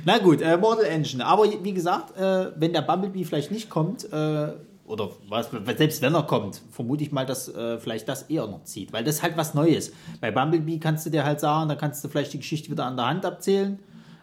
Na 0.06 0.18
gut, 0.20 0.40
äh, 0.40 0.56
Mortal 0.56 0.86
Engine. 0.86 1.26
Aber 1.26 1.44
wie 1.62 1.74
gesagt, 1.74 2.16
äh, 2.16 2.52
wenn 2.56 2.72
der 2.72 2.84
Bumblebee 2.84 3.26
vielleicht 3.26 3.52
nicht 3.52 3.70
kommt, 3.70 4.06
äh, 4.14 4.54
oder 4.90 5.10
was, 5.28 5.50
selbst 5.78 6.02
wenn 6.02 6.16
er 6.16 6.24
kommt, 6.24 6.62
vermute 6.72 7.04
ich 7.04 7.12
mal, 7.12 7.26
dass 7.26 7.48
äh, 7.48 7.78
vielleicht 7.78 8.10
das 8.10 8.24
eher 8.24 8.48
noch 8.48 8.64
zieht. 8.64 8.92
Weil 8.92 9.04
das 9.04 9.16
ist 9.16 9.24
halt 9.24 9.38
was 9.38 9.54
Neues. 9.54 9.94
Bei 10.20 10.32
Bumblebee 10.32 10.80
kannst 10.80 11.06
du 11.06 11.10
dir 11.10 11.24
halt 11.24 11.40
sagen, 11.40 11.70
da 11.70 11.76
kannst 11.76 12.04
du 12.04 12.08
vielleicht 12.08 12.34
die 12.34 12.40
Geschichte 12.40 12.72
wieder 12.72 12.86
an 12.86 12.98
der 12.98 13.06
Hand 13.06 13.26
abzählen. 13.26 13.80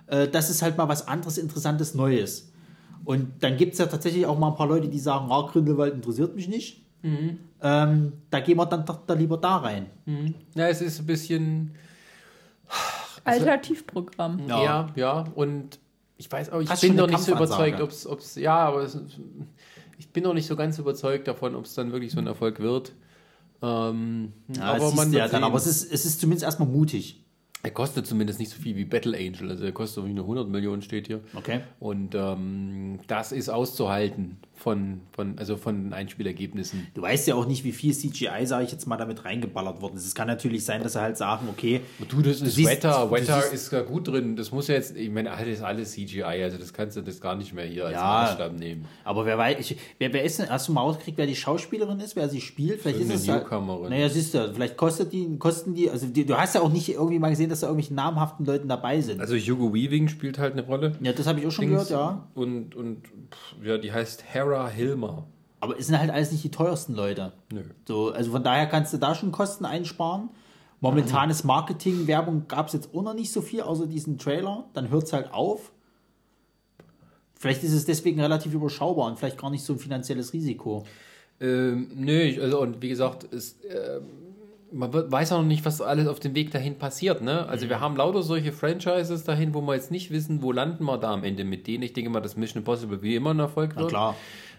Äh, 0.09 0.28
das 0.28 0.51
ist 0.51 0.62
halt 0.62 0.77
mal 0.77 0.89
was 0.89 1.07
anderes, 1.07 1.39
Interessantes, 1.39 1.95
Neues. 1.95 2.53
Und 3.05 3.43
dann 3.43 3.57
gibt 3.57 3.75
es 3.75 3.78
ja 3.78 3.86
tatsächlich 3.86 4.27
auch 4.27 4.39
mal 4.39 4.49
ein 4.49 4.57
paar 4.57 4.67
Leute, 4.67 4.89
die 4.89 4.99
sagen, 4.99 5.28
ah, 5.31 5.49
Grindelwald 5.51 5.95
interessiert 5.95 6.35
mich 6.35 6.49
nicht. 6.49 6.83
Ähm, 7.62 8.12
da 8.31 8.41
gehen 8.41 8.57
wir 8.57 8.67
dann 8.67 8.85
doch 8.85 9.07
da 9.07 9.15
lieber 9.15 9.36
da 9.39 9.59
rein. 9.59 9.86
Ja, 10.55 10.69
es 10.69 10.81
ist 10.81 10.99
ein 10.99 11.07
bisschen. 11.07 11.75
Alternativprogramm. 13.25 14.49
Ja, 14.49 14.89
ja, 14.97 15.25
und 15.35 15.78
ich 16.17 16.31
weiß 16.31 16.51
auch, 16.51 16.61
ich 16.61 16.70
Hast 16.70 16.81
bin 16.81 16.97
noch 16.97 17.07
nicht 17.07 17.20
so 17.20 17.33
überzeugt, 17.33 17.81
ob's, 17.81 18.07
ob's, 18.07 18.36
ja, 18.36 18.57
aber 18.57 18.83
es, 18.83 18.99
ich 19.99 20.10
bin 20.10 20.25
noch 20.25 20.34
nicht 20.34 20.47
so 20.47 20.57
ganz 20.57 20.78
überzeugt 20.78 21.28
davon, 21.28 21.55
ob 21.55 21.65
es 21.65 21.75
dann 21.75 21.92
wirklich 21.92 22.12
so 22.12 22.18
ein 22.18 22.26
Erfolg 22.26 22.60
wird. 22.60 22.92
Ähm, 23.62 24.33
Ja, 24.49 24.75
aber 24.75 24.92
man 24.92 25.12
ja 25.12 25.28
dann, 25.28 25.44
aber 25.44 25.57
es 25.57 25.66
ist, 25.66 25.91
es 25.92 26.05
ist 26.05 26.20
zumindest 26.20 26.44
erstmal 26.44 26.68
mutig. 26.68 27.25
Er 27.62 27.70
kostet 27.73 28.07
zumindest 28.07 28.39
nicht 28.39 28.51
so 28.52 28.60
viel 28.62 28.76
wie 28.76 28.85
Battle 28.85 29.17
Angel, 29.17 29.51
also 29.51 29.65
er 29.65 29.73
kostet 29.73 29.99
irgendwie 29.99 30.15
nur 30.15 30.25
100 30.25 30.49
Millionen 30.49 30.83
steht 30.83 31.09
hier. 31.09 31.20
Okay. 31.35 31.60
Und 31.81 32.15
ähm, 32.15 33.01
das 33.09 33.33
ist 33.33 33.49
auszuhalten 33.49 34.36
von, 34.55 35.01
von, 35.12 35.39
also 35.39 35.57
von 35.57 35.85
den 35.85 35.93
Einspielergebnissen. 35.93 36.86
Du 36.94 37.02
weißt 37.02 37.26
ja 37.28 37.35
auch 37.35 37.47
nicht, 37.47 37.65
wie 37.65 37.73
viel 37.73 37.93
CGI, 37.93 38.47
sage 38.47 38.65
ich 38.65 38.73
jetzt 38.73 38.86
mal, 38.86 38.97
damit 38.97 39.25
reingeballert 39.25 39.83
worden 39.83 39.97
ist. 39.97 40.07
Es 40.07 40.15
kann 40.15 40.28
natürlich 40.28 40.65
sein, 40.65 40.83
dass 40.83 40.94
sie 40.94 41.01
halt 41.01 41.17
sagen, 41.18 41.49
okay, 41.51 41.81
Du, 42.09 42.23
das 42.23 42.41
ist 42.41 42.55
siehst- 42.55 42.70
Wetter, 42.70 43.10
Wetter 43.10 43.41
siehst- 43.43 43.52
ist 43.52 43.73
da 43.73 43.83
gut 43.83 44.09
drin. 44.09 44.36
Das 44.36 44.52
muss 44.52 44.68
ja 44.68 44.76
jetzt, 44.76 44.97
ich 44.97 45.10
meine, 45.10 45.33
alles, 45.33 45.60
alles 45.60 45.93
CGI, 45.93 46.23
also 46.23 46.57
das 46.59 46.73
kannst 46.73 46.97
du 46.97 47.02
das 47.02 47.20
gar 47.20 47.35
nicht 47.36 47.52
mehr 47.52 47.67
hier 47.67 47.85
als 47.86 47.94
Ja. 47.94 48.02
Maßstab 48.02 48.52
nehmen. 48.59 48.86
aber 49.05 49.26
wer 49.26 49.36
weiß, 49.36 49.59
ich, 49.59 49.76
wer, 49.99 50.12
wer 50.12 50.23
ist 50.25 50.39
denn, 50.39 50.49
hast 50.49 50.68
du 50.68 50.73
mal 50.73 50.83
rausgekriegt, 50.83 51.18
wer 51.18 51.26
die 51.26 51.36
Schauspielerin 51.36 52.01
ist, 52.01 52.17
wer 52.17 52.28
sie 52.28 52.41
spielt? 52.41 52.81
Vielleicht 52.81 53.01
ist 53.01 53.10
Irgendeine 53.10 53.39
es 53.39 53.43
Newcomerin. 53.44 53.91
Naja, 53.91 54.09
siehst 54.09 54.33
du, 54.35 54.52
vielleicht 54.55 54.76
kostet 54.76 55.12
die, 55.12 55.36
kosten 55.39 55.75
die, 55.75 55.91
also 55.91 56.07
die, 56.07 56.25
du 56.25 56.35
hast 56.36 56.55
ja 56.55 56.62
auch 56.62 56.73
nicht 56.73 56.89
irgendwie 56.89 57.18
mal 57.18 57.31
gesehen, 57.31 57.45
dass 57.49 57.60
da 57.60 57.66
irgendwelche 57.68 57.94
namhaften 57.94 58.44
Leuten 58.47 58.68
dabei 58.68 59.00
sind. 59.00 59.20
Also 59.20 59.36
Hugo 59.36 59.73
Weaving 59.75 60.08
spielt 60.08 60.39
halt 60.39 60.52
eine 60.52 60.62
Rolle. 60.62 60.97
ja, 61.00 61.12
das 61.12 61.26
habe 61.26 61.41
ich 61.41 61.47
auch 61.47 61.50
schon 61.50 61.68
Dings. 61.68 61.89
gehört, 61.89 61.91
ja. 61.91 62.26
Und, 62.34 62.75
und 62.75 63.07
pff, 63.07 63.65
ja, 63.65 63.78
die 63.78 63.92
heißt 63.92 64.25
Hera 64.33 64.68
Hilmer. 64.68 65.26
Aber 65.60 65.78
es 65.78 65.86
sind 65.86 65.99
halt 65.99 66.10
alles 66.10 66.33
nicht 66.33 66.44
die 66.44 66.50
teuersten 66.50 66.94
Leute. 66.94 67.33
Nö. 67.52 67.62
So, 67.86 68.12
also 68.12 68.31
von 68.31 68.44
daher 68.44 68.66
kannst 68.66 68.92
du 68.92 68.99
da 68.99 69.15
schon 69.15 69.33
Kosten 69.33 69.65
einsparen. 69.65 70.28
Momentanes 70.81 71.44
Marketing, 71.44 72.07
Werbung 72.07 72.44
gab 72.49 72.66
es 72.66 72.75
jetzt 72.75 72.94
auch 72.94 73.02
noch 73.02 73.15
nicht 73.15 73.33
so 73.33 73.41
viel, 73.41 73.62
außer 73.62 73.86
diesen 73.86 74.18
Trailer. 74.18 74.66
Dann 74.75 74.91
hört 74.91 75.05
es 75.05 75.12
halt 75.12 75.33
auf. 75.33 75.73
Vielleicht 77.34 77.65
ist 77.65 77.73
es 77.73 77.84
deswegen 77.84 78.20
relativ 78.20 78.55
überschaubar 78.55 79.07
und 79.07 79.18
vielleicht 79.18 79.39
gar 79.39 79.50
nicht 79.50 79.65
so 79.65 79.73
ein 79.73 79.78
finanzielles 79.78 80.33
Risiko. 80.33 80.84
Ähm, 81.41 81.91
nö, 81.94 82.41
also 82.41 82.60
und 82.60 82.81
wie 82.81 82.89
gesagt, 82.89 83.33
es, 83.33 83.57
ähm, 83.68 84.25
man 84.73 84.93
weiß 84.93 85.33
auch 85.33 85.39
noch 85.39 85.47
nicht, 85.47 85.65
was 85.65 85.81
alles 85.81 86.09
auf 86.09 86.20
dem 86.20 86.35
Weg 86.35 86.51
dahin 86.51 86.77
passiert. 86.77 87.23
Ne? 87.23 87.47
Also 87.49 87.69
wir 87.69 87.81
haben 87.81 87.97
lauter 87.97 88.23
solche 88.23 88.53
Franchises 88.53 89.25
dahin, 89.25 89.55
wo 89.55 89.61
wir 89.61 89.75
jetzt 89.75 89.91
nicht 89.91 90.11
wissen, 90.11 90.43
wo 90.43 90.53
landen 90.53 90.85
wir 90.85 90.99
da 90.99 91.12
am 91.12 91.25
Ende 91.25 91.45
mit 91.45 91.67
denen. 91.67 91.83
Ich 91.83 91.93
denke 91.93 92.11
mal, 92.11 92.20
dass 92.20 92.36
Mission 92.36 92.61
Impossible 92.61 93.03
wie 93.03 93.15
immer 93.15 93.31
ein 93.31 93.39
Erfolg 93.39 93.77
wird. 93.77 93.89
klar. 93.89 94.17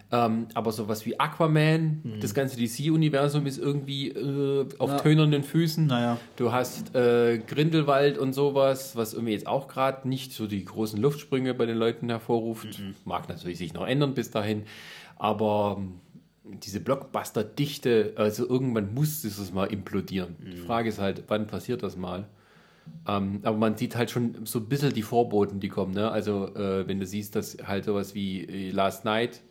Ähm, 0.10 0.48
aber 0.54 0.72
sowas 0.72 1.06
wie 1.06 1.20
Aquaman, 1.20 2.20
das 2.22 2.34
ganze 2.34 2.56
DC-Universum 2.58 3.46
ist 3.46 3.58
irgendwie 3.58 4.08
äh, 4.08 4.66
auf 4.78 5.02
tönernen 5.02 5.44
Füßen. 5.44 5.86
Naja. 5.86 6.18
Du 6.38 6.54
hast 6.54 6.96
äh, 6.96 7.40
Grindelwald 7.40 8.18
und 8.18 8.32
sowas, 8.32 8.96
was 8.96 9.14
irgendwie 9.14 9.34
jetzt 9.34 9.48
auch 9.48 9.68
gerade 9.68 10.08
nicht 10.08 10.32
so 10.32 10.48
die 10.48 10.64
großen 10.64 11.02
Luftsprünge 11.02 11.54
bei 11.54 11.66
den 11.66 11.78
Leuten 11.78 12.08
hervorruft. 12.08 12.82
Mag 13.04 13.28
natürlich 13.28 13.58
sich 13.58 13.74
noch 13.74 13.86
ändern 13.86 14.14
bis 14.14 14.32
dahin. 14.32 14.64
Aber 15.18 15.76
ähm, 15.78 15.96
diese 16.64 16.80
Blockbuster-Dichte, 16.80 18.14
also 18.16 18.48
irgendwann 18.48 18.94
muss 18.94 19.22
dieses 19.22 19.52
mal 19.54 19.66
implodieren. 19.66 20.36
Die 20.44 20.58
Frage 20.58 20.90
ist 20.90 21.00
halt, 21.00 21.24
wann 21.28 21.48
passiert 21.48 21.84
das 21.84 21.96
mal? 21.98 22.28
Ähm, 23.08 23.40
aber 23.44 23.58
man 23.58 23.76
sieht 23.76 23.96
halt 23.96 24.12
schon 24.12 24.46
so 24.46 24.60
ein 24.60 24.66
bisschen 24.68 24.94
die 24.94 25.02
Vorboten, 25.02 25.60
die 25.60 25.68
kommen. 25.70 25.94
Ne? 25.94 26.10
Also, 26.10 26.56
äh, 26.56 26.88
wenn 26.88 27.00
du 27.00 27.06
siehst, 27.06 27.36
dass 27.36 27.58
halt 27.66 27.86
sowas 27.86 28.16
wie 28.16 28.44
äh, 28.46 28.72
Last 28.72 29.04
Night 29.06 29.42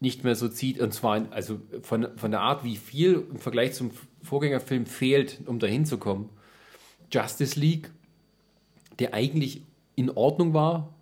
nicht 0.00 0.24
mehr 0.24 0.34
so 0.34 0.48
zieht, 0.48 0.80
und 0.80 0.92
zwar 0.92 1.16
in- 1.18 1.32
also 1.32 1.60
von, 1.82 2.08
von 2.16 2.30
der 2.30 2.40
Art, 2.40 2.64
wie 2.64 2.76
viel 2.76 3.24
im 3.30 3.36
Vergleich 3.38 3.74
zum 3.74 3.90
Vorgängerfilm 4.22 4.86
fehlt, 4.86 5.40
um 5.46 5.58
dahin 5.58 5.84
zu 5.84 5.98
kommen. 5.98 6.30
Justice 7.10 7.58
League 7.58 7.90
der 8.98 9.14
eigentlich 9.14 9.62
in 9.94 10.10
Ordnung 10.10 10.52
war, 10.54 10.92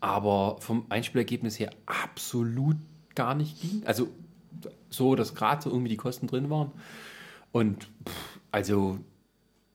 aber 0.00 0.56
vom 0.60 0.86
Einspielergebnis 0.88 1.58
her 1.58 1.70
absolut 1.86 2.76
gar 3.14 3.34
nicht 3.34 3.60
ging. 3.60 3.82
Also 3.86 4.08
so, 4.90 5.14
dass 5.14 5.34
gerade 5.34 5.62
so 5.62 5.70
irgendwie 5.70 5.88
die 5.88 5.96
Kosten 5.96 6.26
drin 6.26 6.50
waren. 6.50 6.72
Und 7.52 7.84
pff, 8.06 8.38
also 8.52 8.98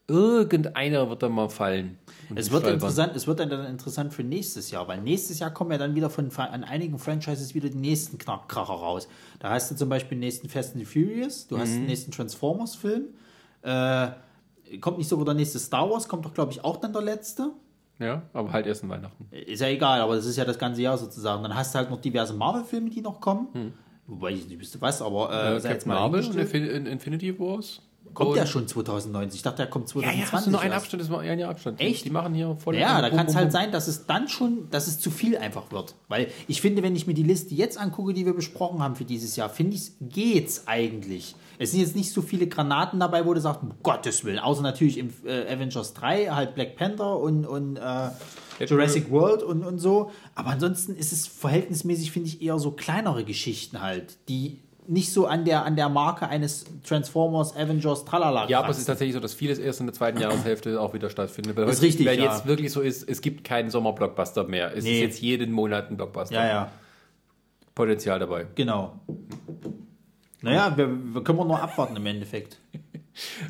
irgendeiner 0.07 1.09
wird 1.09 1.23
da 1.23 1.29
mal 1.29 1.49
fallen. 1.49 1.97
Es 2.35 2.51
wird, 2.51 2.61
stolpern. 2.63 2.73
interessant, 2.73 3.15
es 3.15 3.27
wird 3.27 3.39
dann 3.39 3.51
interessant 3.65 4.13
für 4.13 4.23
nächstes 4.23 4.71
Jahr, 4.71 4.87
weil 4.87 5.01
nächstes 5.01 5.39
Jahr 5.39 5.51
kommen 5.51 5.71
ja 5.71 5.77
dann 5.77 5.95
wieder 5.95 6.09
von 6.09 6.31
an 6.37 6.63
einigen 6.63 6.97
Franchises 6.99 7.53
wieder 7.55 7.69
die 7.69 7.77
nächsten 7.77 8.17
Knackkracher 8.17 8.73
raus. 8.73 9.07
Da 9.39 9.49
hast 9.51 9.71
du 9.71 9.75
zum 9.75 9.89
Beispiel 9.89 10.15
den 10.17 10.21
nächsten 10.21 10.49
Fast 10.49 10.75
and 10.75 10.87
Furious, 10.87 11.47
du 11.47 11.57
hast 11.57 11.69
Mhm. 11.71 11.75
den 11.81 11.85
nächsten 11.87 12.11
Transformers-Film. 12.11 13.05
Äh, 13.61 14.07
kommt 14.81 14.97
nicht 14.97 15.07
sogar 15.07 15.25
der 15.25 15.33
nächste 15.35 15.59
Star 15.59 15.89
Wars, 15.89 16.07
kommt 16.07 16.25
doch, 16.25 16.33
glaube 16.33 16.51
ich, 16.51 16.63
auch 16.63 16.77
dann 16.77 16.93
der 16.93 17.01
letzte. 17.01 17.51
Ja, 17.99 18.23
aber 18.33 18.51
halt 18.51 18.65
erst 18.67 18.83
in 18.83 18.89
Weihnachten. 18.89 19.27
Ist 19.31 19.61
ja 19.61 19.67
egal, 19.67 20.01
aber 20.01 20.15
das 20.15 20.25
ist 20.25 20.35
ja 20.35 20.43
das 20.45 20.57
ganze 20.59 20.81
Jahr 20.81 20.97
sozusagen. 20.97 21.41
Dann 21.43 21.55
hast 21.55 21.73
du 21.73 21.79
halt 21.79 21.89
noch 21.89 22.01
diverse 22.01 22.33
Marvel-Filme, 22.33 22.89
die 22.89 23.01
noch 23.01 23.21
kommen. 23.21 23.73
Wobei 24.07 24.31
ich 24.31 24.47
nicht 24.47 24.59
wüsste 24.59 24.79
was, 24.81 25.01
aber 25.01 25.31
äh, 25.31 25.57
Äh, 25.57 25.61
Captain 25.61 25.87
mal 25.89 25.95
Marvel 26.09 26.25
und 26.25 26.87
Infinity 26.87 27.39
Wars. 27.39 27.81
Kommt 28.13 28.29
und 28.29 28.35
der 28.37 28.45
schon 28.45 28.65
2019? 28.67 29.35
Ich 29.35 29.41
dachte, 29.41 29.57
der 29.57 29.67
kommt 29.67 29.87
Ja, 29.87 29.93
2020. 30.03 30.21
ja, 30.25 30.31
hast 30.31 30.45
du 30.47 30.51
nur 30.51 30.59
einen 30.61 30.71
erst. 30.71 30.83
Abstand, 30.85 31.01
das 31.03 31.09
war 31.09 31.19
ein 31.21 31.39
Jahr 31.39 31.49
Abstand. 31.49 31.81
Echt? 31.81 32.05
Die 32.05 32.11
machen 32.11 32.33
hier 32.33 32.55
voll. 32.55 32.75
Ja, 32.77 33.01
da 33.01 33.09
kann 33.09 33.25
es 33.25 33.35
halt 33.35 33.51
sein, 33.51 33.71
dass 33.71 33.87
es 33.87 34.05
dann 34.05 34.27
schon, 34.29 34.69
dass 34.69 34.87
es 34.87 34.99
zu 34.99 35.09
viel 35.11 35.35
einfach 35.37 35.71
wird. 35.71 35.95
Weil 36.07 36.27
ich 36.47 36.61
finde, 36.61 36.81
wenn 36.83 36.95
ich 36.95 37.07
mir 37.07 37.13
die 37.15 37.23
Liste 37.23 37.55
jetzt 37.55 37.77
angucke, 37.77 38.13
die 38.13 38.25
wir 38.25 38.33
besprochen 38.33 38.81
haben 38.81 38.95
für 38.95 39.03
dieses 39.05 39.35
Jahr, 39.35 39.49
finde 39.49 39.75
ich, 39.75 39.91
geht's 39.99 40.67
eigentlich. 40.67 41.35
Es 41.57 41.71
sind 41.71 41.81
jetzt 41.81 41.95
nicht 41.95 42.11
so 42.13 42.21
viele 42.21 42.47
Granaten 42.47 42.99
dabei, 42.99 43.25
wo 43.25 43.33
du 43.33 43.41
sagst, 43.41 43.63
um 43.63 43.73
Gottes 43.81 44.23
Willen, 44.23 44.39
außer 44.39 44.61
natürlich 44.61 44.97
im 44.97 45.09
äh, 45.25 45.51
Avengers 45.51 45.93
3, 45.95 46.27
halt 46.27 46.53
Black 46.55 46.75
Panther 46.77 47.19
und, 47.19 47.45
und 47.45 47.77
äh, 47.77 48.09
Jurassic 48.59 49.09
World 49.11 49.43
und, 49.43 49.63
und 49.63 49.79
so. 49.79 50.11
Aber 50.35 50.49
ansonsten 50.49 50.95
ist 50.95 51.11
es 51.11 51.27
verhältnismäßig, 51.27 52.11
finde 52.11 52.29
ich, 52.29 52.41
eher 52.41 52.57
so 52.59 52.71
kleinere 52.71 53.23
Geschichten 53.23 53.81
halt, 53.81 54.17
die 54.29 54.59
nicht 54.87 55.11
so 55.11 55.25
an 55.25 55.45
der, 55.45 55.65
an 55.65 55.75
der 55.75 55.89
Marke 55.89 56.27
eines 56.27 56.65
Transformers, 56.87 57.55
Avengers, 57.55 58.05
tralala 58.05 58.47
Ja, 58.47 58.59
aber 58.59 58.69
es 58.69 58.77
ist 58.77 58.85
tatsächlich 58.85 59.15
so, 59.15 59.19
dass 59.19 59.33
vieles 59.33 59.57
erst 59.57 59.79
in 59.79 59.87
der 59.87 59.93
zweiten 59.93 60.19
Jahreshälfte 60.19 60.79
auch 60.79 60.93
wieder 60.93 61.09
stattfindet. 61.09 61.55
Weil 61.55 61.67
Ist 61.67 61.81
richtig, 61.81 62.05
Weil 62.05 62.19
ja. 62.19 62.25
jetzt 62.25 62.45
wirklich 62.45 62.71
so 62.71 62.81
ist, 62.81 63.09
es 63.09 63.21
gibt 63.21 63.43
keinen 63.43 63.69
Sommerblockbuster 63.71 64.43
mehr. 64.43 64.75
Es 64.75 64.83
Nee. 64.83 64.97
ist 64.97 65.01
jetzt 65.01 65.21
jeden 65.21 65.51
Monat 65.51 65.89
ein 65.89 65.97
Blockbuster. 65.97 66.35
Ja, 66.35 66.47
ja. 66.47 66.71
Potenzial 67.73 68.19
dabei. 68.19 68.45
Genau. 68.55 68.99
Naja, 70.41 70.77
wir, 70.77 70.87
wir 71.15 71.23
können 71.23 71.39
wir 71.39 71.45
nur 71.45 71.59
abwarten 71.61 71.95
im 71.95 72.05
Endeffekt. 72.05 72.59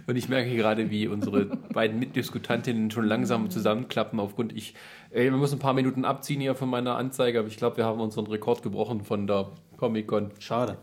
Und 0.07 0.15
ich 0.15 0.29
merke 0.29 0.55
gerade, 0.55 0.89
wie 0.91 1.07
unsere 1.07 1.45
beiden 1.73 1.99
Mitdiskutantinnen 1.99 2.91
schon 2.91 3.05
langsam 3.05 3.49
zusammenklappen 3.49 4.19
aufgrund 4.19 4.55
ich. 4.55 4.75
Ey, 5.11 5.31
wir 5.31 5.37
müssen 5.37 5.55
ein 5.55 5.59
paar 5.59 5.73
Minuten 5.73 6.05
abziehen 6.05 6.41
hier 6.41 6.55
von 6.55 6.69
meiner 6.69 6.97
Anzeige, 6.97 7.39
aber 7.39 7.47
ich 7.47 7.57
glaube, 7.57 7.77
wir 7.77 7.85
haben 7.85 7.99
unseren 7.99 8.27
Rekord 8.27 8.61
gebrochen 8.63 9.03
von 9.03 9.27
der 9.27 9.49
Comic-Con-Folge. 9.77 10.39
Schade. 10.39 10.77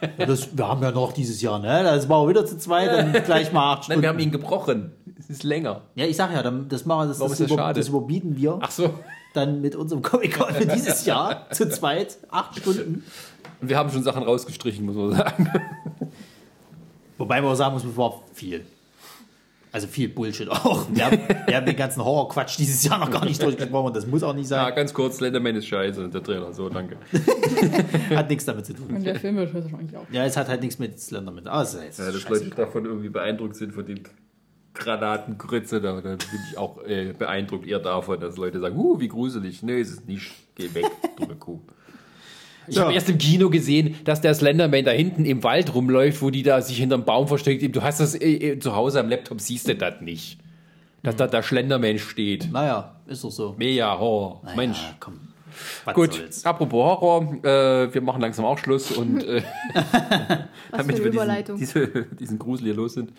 Ja, 0.18 0.26
das, 0.26 0.56
wir 0.56 0.68
haben 0.68 0.82
ja 0.82 0.90
noch 0.92 1.12
dieses 1.12 1.42
Jahr, 1.42 1.58
ne? 1.58 1.82
Das 1.82 2.06
machen 2.08 2.24
wir 2.24 2.30
wieder 2.30 2.46
zu 2.46 2.56
zweit, 2.58 2.88
dann 2.90 3.12
gleich 3.24 3.52
mal 3.52 3.72
acht 3.72 3.78
Nein, 3.80 3.84
Stunden. 3.84 4.02
wir 4.02 4.08
haben 4.10 4.18
ihn 4.18 4.30
gebrochen. 4.30 4.92
Es 5.18 5.28
ist 5.28 5.42
länger. 5.42 5.82
ja, 5.94 6.06
ich 6.06 6.16
sag 6.16 6.32
ja, 6.32 6.42
dann, 6.42 6.68
das 6.68 6.86
machen 6.86 7.06
wir, 7.06 7.08
das, 7.08 7.18
Warum 7.20 7.30
das, 7.30 7.40
ist 7.40 7.46
das 7.46 7.52
über, 7.52 7.62
schade? 7.62 7.80
das 7.80 7.88
überbieten 7.88 8.36
wir 8.36 8.58
Ach 8.60 8.70
so. 8.70 8.94
dann 9.34 9.60
mit 9.60 9.74
unserem 9.76 10.02
Comic-Con 10.02 10.54
für 10.54 10.66
dieses 10.66 11.04
Jahr 11.04 11.50
zu 11.50 11.68
zweit, 11.68 12.18
acht 12.30 12.58
Stunden. 12.58 13.04
Und 13.60 13.68
wir 13.68 13.76
haben 13.76 13.90
schon 13.90 14.02
Sachen 14.04 14.22
rausgestrichen, 14.22 14.86
muss 14.86 14.94
man 14.94 15.12
sagen. 15.12 15.50
Wobei 17.18 17.40
man 17.40 17.50
auch 17.52 17.56
sagen 17.56 17.74
muss, 17.74 17.84
es 17.84 17.96
war 17.96 18.22
viel. 18.32 18.64
Also 19.70 19.86
viel 19.86 20.08
Bullshit 20.08 20.48
auch. 20.48 20.86
Wir 20.90 21.04
haben, 21.04 21.18
wir 21.46 21.56
haben 21.56 21.66
den 21.66 21.76
ganzen 21.76 22.02
Horrorquatsch 22.02 22.56
dieses 22.56 22.82
Jahr 22.84 22.98
noch 22.98 23.10
gar 23.10 23.24
nicht 23.26 23.42
durchgesprochen. 23.42 23.92
Das 23.92 24.06
muss 24.06 24.22
auch 24.22 24.32
nicht 24.32 24.50
Ja, 24.50 24.64
sein. 24.64 24.74
ganz 24.74 24.94
kurz, 24.94 25.18
Slenderman 25.18 25.56
ist 25.56 25.66
scheiße 25.66 26.02
und 26.02 26.14
der 26.14 26.22
Trailer. 26.22 26.54
So, 26.54 26.70
danke. 26.70 26.96
Hat 28.16 28.30
nichts 28.30 28.46
damit 28.46 28.64
zu 28.64 28.72
tun. 28.72 28.86
Und 28.96 29.04
der 29.04 29.16
Film 29.20 29.36
wird 29.36 29.52
wahrscheinlich 29.52 29.94
auch. 29.94 30.06
Ja, 30.10 30.24
es 30.24 30.38
hat 30.38 30.48
halt 30.48 30.62
nichts 30.62 30.78
mit 30.78 30.98
Slenderman. 30.98 31.46
Ah, 31.48 31.62
ist 31.62 31.74
jetzt 31.74 31.98
Ja, 31.98 32.06
dass 32.06 32.14
scheiße. 32.22 32.44
Leute 32.44 32.56
davon 32.56 32.86
irgendwie 32.86 33.10
beeindruckt 33.10 33.56
sind, 33.56 33.74
von 33.74 33.84
den 33.84 34.00
Granatengrütze, 34.72 35.80
da, 35.80 36.00
da 36.00 36.10
bin 36.10 36.18
ich 36.50 36.56
auch 36.56 36.82
äh, 36.86 37.12
beeindruckt 37.12 37.66
eher 37.66 37.80
davon, 37.80 38.20
dass 38.20 38.36
Leute 38.36 38.60
sagen, 38.60 38.76
uh, 38.78 38.98
wie 39.00 39.08
gruselig. 39.08 39.62
Nee, 39.62 39.80
ist 39.80 39.90
es 39.90 40.04
nicht. 40.06 40.30
Geh 40.54 40.72
weg, 40.74 40.86
dumme 41.16 41.34
Kuh. 41.36 41.60
Ich 42.68 42.74
So. 42.76 42.82
habe 42.82 42.92
erst 42.94 43.08
im 43.08 43.18
Kino 43.18 43.50
gesehen, 43.50 43.96
dass 44.04 44.20
der 44.20 44.34
Slenderman 44.34 44.84
da 44.84 44.90
hinten 44.90 45.24
im 45.24 45.42
Wald 45.42 45.74
rumläuft, 45.74 46.22
wo 46.22 46.30
die 46.30 46.42
da 46.42 46.60
sich 46.60 46.78
hinterm 46.78 47.04
Baum 47.04 47.28
versteckt. 47.28 47.74
Du 47.74 47.82
hast 47.82 48.00
das 48.00 48.14
äh, 48.14 48.52
äh, 48.52 48.58
zu 48.58 48.74
Hause 48.76 49.00
am 49.00 49.08
Laptop, 49.08 49.40
siehst 49.40 49.68
du 49.68 49.74
das 49.74 50.00
nicht. 50.00 50.38
Dass 51.02 51.16
da 51.16 51.26
der 51.26 51.42
Schlenderman 51.42 51.98
steht. 51.98 52.50
Naja, 52.52 52.96
ist 53.06 53.22
doch 53.24 53.30
so. 53.30 53.54
Mega 53.56 53.98
Horror. 53.98 54.40
Naja, 54.44 54.56
Mensch. 54.56 54.78
komm. 55.00 55.20
Was 55.84 55.94
Gut, 55.94 56.14
soll's. 56.14 56.44
apropos 56.44 57.00
Horror, 57.00 57.44
äh, 57.44 57.92
wir 57.92 58.00
machen 58.00 58.20
langsam 58.20 58.44
auch 58.44 58.58
Schluss 58.58 58.90
und 58.92 59.24
äh, 59.24 59.42
damit 60.72 61.02
wir 61.02 61.10
diesen, 61.10 61.56
diese, 61.56 61.86
diesen 62.20 62.38
Grusel 62.38 62.66
hier 62.66 62.74
los 62.74 62.94
sind. 62.94 63.12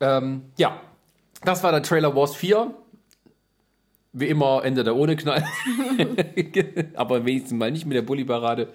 Ähm, 0.00 0.42
ja, 0.56 0.80
das 1.44 1.62
war 1.62 1.72
der 1.72 1.82
Trailer 1.82 2.14
Wars 2.14 2.34
4. 2.36 2.72
Wie 4.12 4.26
immer 4.26 4.64
endet 4.64 4.88
er 4.88 4.96
ohne 4.96 5.14
Knall. 5.14 5.44
Aber 6.94 7.24
wenigstens 7.24 7.56
mal 7.56 7.70
nicht 7.70 7.86
mit 7.86 7.94
der 7.96 8.02
Bulli-Parade. 8.02 8.68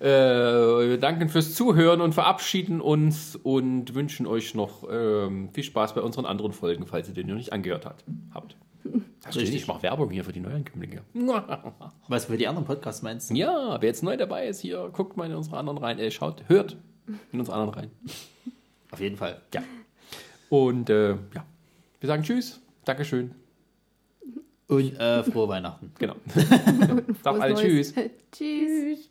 Äh, 0.00 0.06
wir 0.06 0.98
danken 0.98 1.28
fürs 1.28 1.54
Zuhören 1.54 2.00
und 2.00 2.14
verabschieden 2.14 2.80
uns 2.80 3.36
und 3.36 3.94
wünschen 3.94 4.26
euch 4.26 4.54
noch 4.54 4.84
ähm, 4.90 5.50
viel 5.52 5.62
Spaß 5.62 5.94
bei 5.94 6.00
unseren 6.00 6.26
anderen 6.26 6.52
Folgen, 6.52 6.86
falls 6.86 7.08
ihr 7.08 7.14
den 7.14 7.28
noch 7.28 7.36
nicht 7.36 7.52
angehört 7.52 7.86
habt. 7.86 8.04
habt. 8.34 8.56
Das 9.22 9.36
Richtig. 9.36 9.54
Ich 9.54 9.66
mache 9.68 9.84
Werbung 9.84 10.10
hier 10.10 10.24
für 10.24 10.32
die 10.32 10.40
Neuankömmlinge. 10.40 11.02
Was 12.08 12.24
für 12.24 12.36
die 12.36 12.48
anderen 12.48 12.66
Podcasts 12.66 13.02
meinst 13.02 13.30
du? 13.30 13.34
Ja, 13.34 13.80
wer 13.80 13.88
jetzt 13.88 14.02
neu 14.02 14.16
dabei 14.16 14.48
ist, 14.48 14.60
hier, 14.60 14.90
guckt 14.92 15.16
mal 15.16 15.30
in 15.30 15.36
unsere 15.36 15.58
anderen 15.58 15.78
rein. 15.78 16.00
Äh, 16.00 16.10
schaut, 16.10 16.42
hört 16.48 16.76
in 17.30 17.38
unsere 17.38 17.56
anderen 17.56 17.74
rein. 17.74 17.90
Auf 18.90 19.00
jeden 19.00 19.16
Fall. 19.16 19.40
Ja. 19.54 19.62
Und 20.48 20.90
äh, 20.90 21.10
ja, 21.10 21.44
wir 22.00 22.06
sagen 22.08 22.24
Tschüss. 22.24 22.60
Dankeschön. 22.84 23.41
Und 24.72 24.98
äh, 24.98 25.22
frohe 25.24 25.48
Weihnachten. 25.48 25.92
Genau. 25.98 26.14
Sag 27.22 27.40
alle 27.40 27.54
Neues. 27.54 27.92
Tschüss. 27.92 27.94
Tschüss. 28.32 29.08